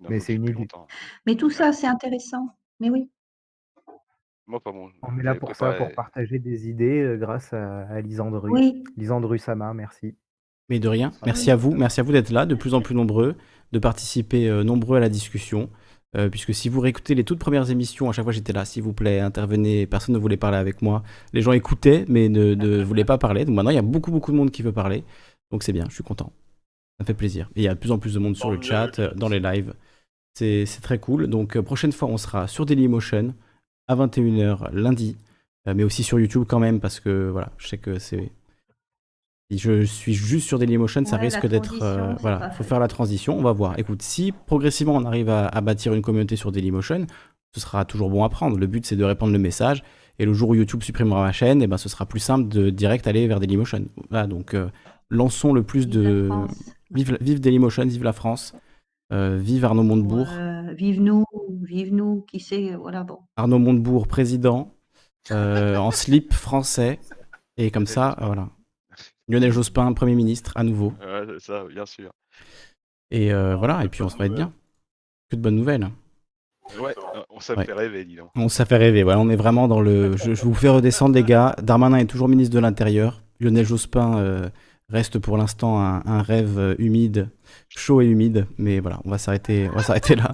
Mais 0.09 0.19
c'est 0.21 0.35
une 0.35 0.45
idée. 0.45 0.69
Mais 1.25 1.35
tout 1.35 1.49
ça, 1.51 1.73
c'est 1.73 1.87
intéressant. 1.87 2.55
Mais 2.79 2.89
oui. 2.89 3.09
Moi, 4.47 4.61
pas 4.61 4.71
bon. 4.71 4.89
On 5.01 5.19
est 5.19 5.23
là 5.23 5.35
pour 5.35 5.53
ça, 5.55 5.73
pour 5.73 5.91
partager 5.91 6.39
des 6.39 6.69
idées 6.69 7.01
euh, 7.01 7.17
grâce 7.17 7.51
à, 7.51 7.81
à 7.81 7.99
Lisandru. 7.99 8.49
Oui. 8.49 8.83
Lisandru 8.95 9.37
Sama, 9.39 9.73
merci. 9.73 10.15
Mais 10.69 10.79
de 10.79 10.87
rien. 10.87 11.11
Merci 11.25 11.51
à 11.51 11.57
vous. 11.57 11.71
Merci 11.71 11.99
à 11.99 12.03
vous 12.03 12.13
d'être 12.13 12.29
là, 12.29 12.45
de 12.45 12.55
plus 12.55 12.73
en 12.73 12.81
plus 12.81 12.95
nombreux, 12.95 13.35
de 13.73 13.79
participer 13.79 14.47
euh, 14.47 14.63
nombreux 14.63 14.97
à 14.97 14.99
la 15.01 15.09
discussion. 15.09 15.69
Euh, 16.15 16.29
puisque 16.29 16.53
si 16.53 16.69
vous 16.69 16.79
réécoutez 16.79 17.13
les 17.15 17.25
toutes 17.25 17.39
premières 17.39 17.69
émissions, 17.69 18.09
à 18.09 18.13
chaque 18.13 18.23
fois 18.23 18.31
j'étais 18.31 18.53
là, 18.53 18.63
s'il 18.63 18.81
vous 18.83 18.93
plaît, 18.93 19.19
intervenez, 19.19 19.85
personne 19.85 20.15
ne 20.15 20.19
voulait 20.19 20.37
parler 20.37 20.57
avec 20.57 20.81
moi. 20.81 21.03
Les 21.33 21.41
gens 21.41 21.51
écoutaient, 21.51 22.05
mais 22.07 22.29
ne, 22.29 22.55
ne 22.55 22.81
voulaient 22.83 23.05
pas 23.05 23.17
parler. 23.17 23.43
Donc 23.43 23.55
maintenant, 23.55 23.71
il 23.71 23.75
y 23.75 23.79
a 23.79 23.83
beaucoup, 23.83 24.11
beaucoup 24.11 24.31
de 24.31 24.37
monde 24.37 24.51
qui 24.51 24.61
veut 24.61 24.71
parler. 24.71 25.03
Donc 25.51 25.63
c'est 25.63 25.73
bien, 25.73 25.85
je 25.89 25.95
suis 25.95 26.03
content. 26.03 26.31
Ça 26.99 27.05
fait 27.05 27.13
plaisir. 27.13 27.49
Et 27.55 27.61
il 27.61 27.63
y 27.63 27.67
a 27.67 27.73
de 27.73 27.79
plus 27.79 27.91
en 27.91 27.99
plus 27.99 28.13
de 28.13 28.19
monde 28.19 28.37
sur 28.37 28.49
le 28.49 28.61
chat, 28.61 28.99
dans 29.15 29.27
les 29.27 29.41
lives. 29.41 29.73
C'est 30.33 30.65
très 30.81 30.99
cool. 30.99 31.27
Donc 31.27 31.59
prochaine 31.59 31.91
fois, 31.91 32.07
on 32.07 32.17
sera 32.17 32.47
sur 32.47 32.65
Dailymotion 32.65 33.33
à 33.87 33.95
21h 33.95 34.71
lundi, 34.73 35.17
euh, 35.67 35.73
mais 35.75 35.83
aussi 35.83 36.03
sur 36.03 36.19
YouTube 36.19 36.43
quand 36.47 36.59
même, 36.59 36.79
parce 36.79 36.99
que 36.99 37.29
voilà, 37.29 37.51
je 37.57 37.67
sais 37.67 37.77
que 37.77 37.99
c'est 37.99 38.31
si 39.49 39.57
je 39.59 39.83
suis 39.83 40.13
juste 40.13 40.45
sur 40.45 40.59
Dailymotion, 40.59 41.05
ça 41.05 41.15
Ouais, 41.15 41.21
risque 41.23 41.43
la 41.43 41.49
d'être. 41.49 41.81
euh, 41.81 42.13
voilà, 42.19 42.49
faut 42.49 42.65
faire 42.65 42.79
la 42.81 42.89
transition, 42.89 43.37
on 43.37 43.41
va 43.41 43.53
voir. 43.53 43.79
Écoute, 43.79 44.01
si 44.01 44.33
progressivement 44.45 44.95
on 44.95 45.05
arrive 45.05 45.29
à, 45.29 45.47
à 45.47 45.61
bâtir 45.61 45.93
une 45.93 46.01
communauté 46.01 46.35
sur 46.35 46.51
Dailymotion, 46.51 47.07
ce 47.55 47.61
sera 47.61 47.85
toujours 47.85 48.09
bon 48.09 48.23
à 48.25 48.29
prendre. 48.29 48.57
Le 48.57 48.67
but 48.67 48.85
c'est 48.85 48.97
de 48.97 49.05
répandre 49.05 49.31
le 49.31 49.39
message. 49.39 49.83
Et 50.19 50.25
le 50.25 50.33
jour 50.33 50.49
où 50.49 50.55
YouTube 50.55 50.81
supprimera 50.81 51.21
ma 51.21 51.31
chaîne, 51.31 51.61
et 51.61 51.67
ben, 51.67 51.77
ce 51.77 51.89
sera 51.89 52.05
plus 52.07 52.19
simple 52.19 52.49
de 52.49 52.71
direct 52.71 53.05
aller 53.07 53.27
vers 53.27 53.39
Dailymotion. 53.39 53.85
Voilà, 54.09 54.25
donc 54.27 54.53
euh, 54.53 54.67
lançons 55.09 55.53
le 55.53 55.63
plus 55.63 55.87
de. 55.87 56.29
Vive, 56.91 57.17
vive 57.21 57.39
Dailymotion, 57.39 57.85
vive 57.85 58.03
la 58.03 58.13
France, 58.13 58.53
euh, 59.11 59.37
vive 59.37 59.65
Arnaud 59.65 59.83
Montebourg. 59.83 60.27
Euh, 60.31 60.73
vive 60.73 61.01
nous, 61.01 61.25
vive 61.63 61.93
nous, 61.93 62.21
qui 62.27 62.39
sait, 62.39 62.75
voilà, 62.75 63.03
bon. 63.03 63.19
Arnaud 63.35 63.59
Montebourg, 63.59 64.07
président, 64.07 64.71
euh, 65.31 65.75
en 65.77 65.91
slip 65.91 66.33
français. 66.33 66.99
Et 67.57 67.71
comme 67.71 67.87
ça, 67.87 68.15
euh, 68.21 68.25
voilà. 68.27 68.49
Lionel 69.29 69.51
Jospin, 69.51 69.91
Premier 69.93 70.15
ministre, 70.15 70.53
à 70.55 70.63
nouveau. 70.63 70.93
Ouais, 71.01 71.25
c'est 71.39 71.51
ça, 71.51 71.63
bien 71.65 71.85
sûr. 71.85 72.11
Et 73.11 73.33
euh, 73.33 73.55
voilà, 73.55 73.83
et 73.83 73.89
puis 73.89 74.03
on 74.03 74.09
se 74.09 74.17
va 74.17 74.25
être 74.25 74.35
bien. 74.35 74.53
Que 75.29 75.35
de 75.35 75.41
bonnes 75.41 75.55
nouvelles. 75.55 75.87
Ouais, 76.79 76.93
euh, 77.15 77.21
on 77.29 77.39
ça 77.39 77.53
me 77.53 77.59
Ouais. 77.59 77.65
fait 77.65 77.73
rêver, 77.73 78.03
dis 78.05 78.15
donc. 78.17 78.29
On 78.35 78.49
ça 78.49 78.65
fait 78.65 78.75
rêver, 78.77 79.03
voilà, 79.03 79.19
on 79.19 79.29
est 79.29 79.35
vraiment 79.37 79.67
dans 79.69 79.79
le. 79.81 80.15
Je, 80.17 80.33
je 80.33 80.43
vous 80.43 80.53
fais 80.53 80.69
redescendre, 80.69 81.15
les 81.15 81.23
gars. 81.23 81.55
Darmanin 81.63 81.97
est 81.97 82.05
toujours 82.05 82.27
ministre 82.27 82.53
de 82.53 82.59
l'Intérieur. 82.59 83.23
Lionel 83.39 83.65
Jospin 83.65 84.17
euh, 84.17 84.49
reste 84.89 85.19
pour 85.19 85.37
l'instant 85.37 85.79
un, 85.79 86.01
un 86.05 86.21
rêve 86.21 86.57
euh, 86.57 86.75
humide, 86.79 87.29
chaud 87.69 88.01
et 88.01 88.05
humide. 88.05 88.47
Mais 88.57 88.79
voilà, 88.79 88.99
on 89.05 89.09
va 89.09 89.17
s'arrêter, 89.17 89.69
on 89.71 89.75
va 89.75 89.83
s'arrêter 89.83 90.15
là. 90.15 90.31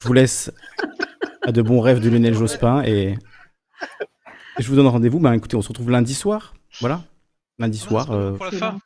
Je 0.00 0.06
vous 0.06 0.12
laisse 0.12 0.52
à 1.42 1.52
de 1.52 1.62
bons 1.62 1.80
rêves 1.80 2.00
de 2.00 2.08
Lionel 2.08 2.34
Jospin 2.34 2.82
et, 2.84 3.14
je 4.58 4.68
vous 4.68 4.76
donne 4.76 4.86
rendez-vous. 4.86 5.18
Ben 5.18 5.32
écoutez, 5.32 5.56
on 5.56 5.62
se 5.62 5.68
retrouve 5.68 5.90
lundi 5.90 6.14
soir. 6.14 6.54
Voilà, 6.80 7.02
lundi 7.58 7.78
soir. 7.78 8.10
euh, 8.10 8.32
Pour 8.34 8.46
la 8.46 8.52
fin. 8.52 8.78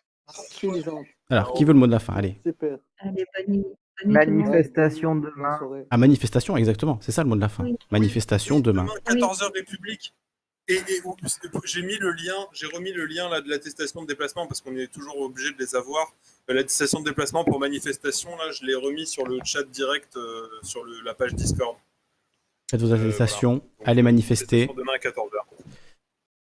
Alors, 1.30 1.52
qui 1.54 1.64
veut 1.64 1.72
le 1.72 1.78
mot 1.78 1.86
de 1.86 1.92
la 1.92 1.98
fin? 1.98 2.14
Allez. 2.14 2.40
Super. 2.44 2.78
Allez, 3.00 3.24
bonne 3.46 3.56
nuit. 3.56 3.64
Manifestation 4.04 5.16
demain. 5.16 5.58
À 5.90 5.96
manifestation, 5.96 6.56
exactement. 6.56 6.98
C'est 7.00 7.12
ça 7.12 7.22
le 7.24 7.28
mot 7.28 7.34
de 7.36 7.40
la 7.40 7.48
fin. 7.48 7.64
Manifestation 7.90 8.60
demain. 8.60 8.86
14h 9.06 9.52
République. 9.54 10.14
Et, 10.70 10.78
j'ai 11.64 11.82
mis 11.82 11.96
le 11.96 12.10
lien, 12.12 12.46
j'ai 12.52 12.66
remis 12.66 12.92
le 12.92 13.06
lien 13.06 13.28
là, 13.30 13.40
de 13.40 13.48
l'attestation 13.48 14.02
de 14.02 14.06
déplacement 14.06 14.46
parce 14.46 14.60
qu'on 14.60 14.76
est 14.76 14.92
toujours 14.92 15.18
obligé 15.20 15.50
de 15.52 15.58
les 15.58 15.74
avoir. 15.74 16.06
Euh, 16.50 16.54
L'attestation 16.54 17.00
de 17.00 17.06
déplacement 17.06 17.44
pour 17.44 17.58
manifestation, 17.58 18.30
là, 18.36 18.50
je 18.52 18.64
l'ai 18.66 18.74
remis 18.74 19.06
sur 19.06 19.26
le 19.26 19.38
chat 19.44 19.62
direct 19.64 20.16
euh, 20.16 20.46
sur 20.62 20.84
le- 20.84 21.00
la 21.04 21.14
page 21.14 21.34
Discord. 21.34 21.76
Faites 22.70 22.80
vos 22.82 22.92
attestations, 22.92 23.62
allez 23.84 24.02
manifester. 24.02 24.66
Demain 24.76 24.92
à 24.94 24.98
14h. 24.98 25.38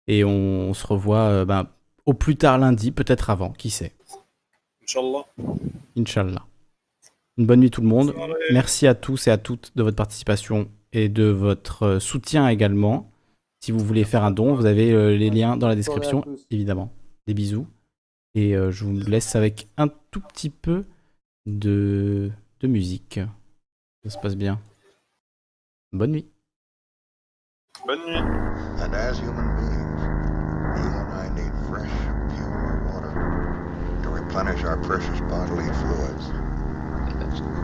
Et 0.09 0.25
on, 0.25 0.31
on 0.71 0.75
se 0.75 0.87
revoit 0.87 1.21
euh, 1.29 1.45
ben, 1.47 1.69
au 2.05 2.13
plus 2.13 2.37
tard 2.37 2.59
lundi, 2.59 2.91
peut-être 2.93 3.31
avant, 3.31 3.53
qui 3.53 3.71
sait. 3.71 3.93
Inch'Allah. 4.83 5.25
Inch'Allah. 5.97 6.45
Une 7.39 7.47
bonne 7.47 7.61
nuit 7.61 7.71
tout 7.71 7.81
le 7.81 7.87
monde. 7.89 8.15
Merci 8.51 8.87
à 8.87 8.95
tous 8.95 9.27
et 9.27 9.31
à 9.31 9.39
toutes 9.39 9.73
de 9.75 9.83
votre 9.83 9.97
participation 9.97 10.71
et 10.93 11.09
de 11.09 11.25
votre 11.25 11.83
euh, 11.85 11.99
soutien 12.01 12.49
également. 12.49 13.11
Si 13.63 13.71
vous 13.71 13.79
voulez 13.79 14.03
faire 14.03 14.25
un 14.25 14.33
don, 14.33 14.57
vous 14.57 14.67
avez 14.67 14.91
euh, 14.91 15.17
les 15.17 15.31
liens 15.31 15.57
dans 15.57 15.69
la 15.69 15.77
description, 15.77 16.25
évidemment. 16.51 16.93
Des 17.29 17.35
bisous. 17.35 17.69
Et 18.35 18.57
euh, 18.57 18.73
je 18.73 18.85
vous 18.85 18.91
laisse 18.93 19.37
avec 19.37 19.69
un 19.77 19.87
tout 20.11 20.21
petit 20.21 20.51
peu 20.51 20.85
de, 21.47 22.33
de 22.59 22.67
musique. 22.67 23.21
Ça 24.03 24.11
se 24.11 24.19
passe 24.19 24.35
bien. 24.35 24.59
Bonne 25.93 26.11
nuit. 26.11 26.27
Bonne 27.87 28.01
nuit. 28.05 28.17
And 28.17 28.95
as 28.95 29.21
human 29.21 29.55
beings, 29.55 30.03
you 30.83 30.91
and 30.99 31.13
I 31.15 31.29
need 31.37 31.53
fresh, 31.69 31.89
pure 32.35 32.83
water 32.91 33.15
to 34.03 34.09
replenish 34.09 34.65
our 34.65 34.79
precious 34.79 35.21
bodily 35.31 35.71
fluids. 35.75 36.33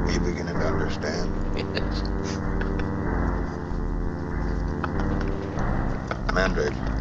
Are 0.06 0.12
you 0.12 0.20
beginning 0.20 0.60
to 0.60 0.66
understand? 0.68 1.28
Yes. 1.74 2.84
Mandrake. 6.32 6.97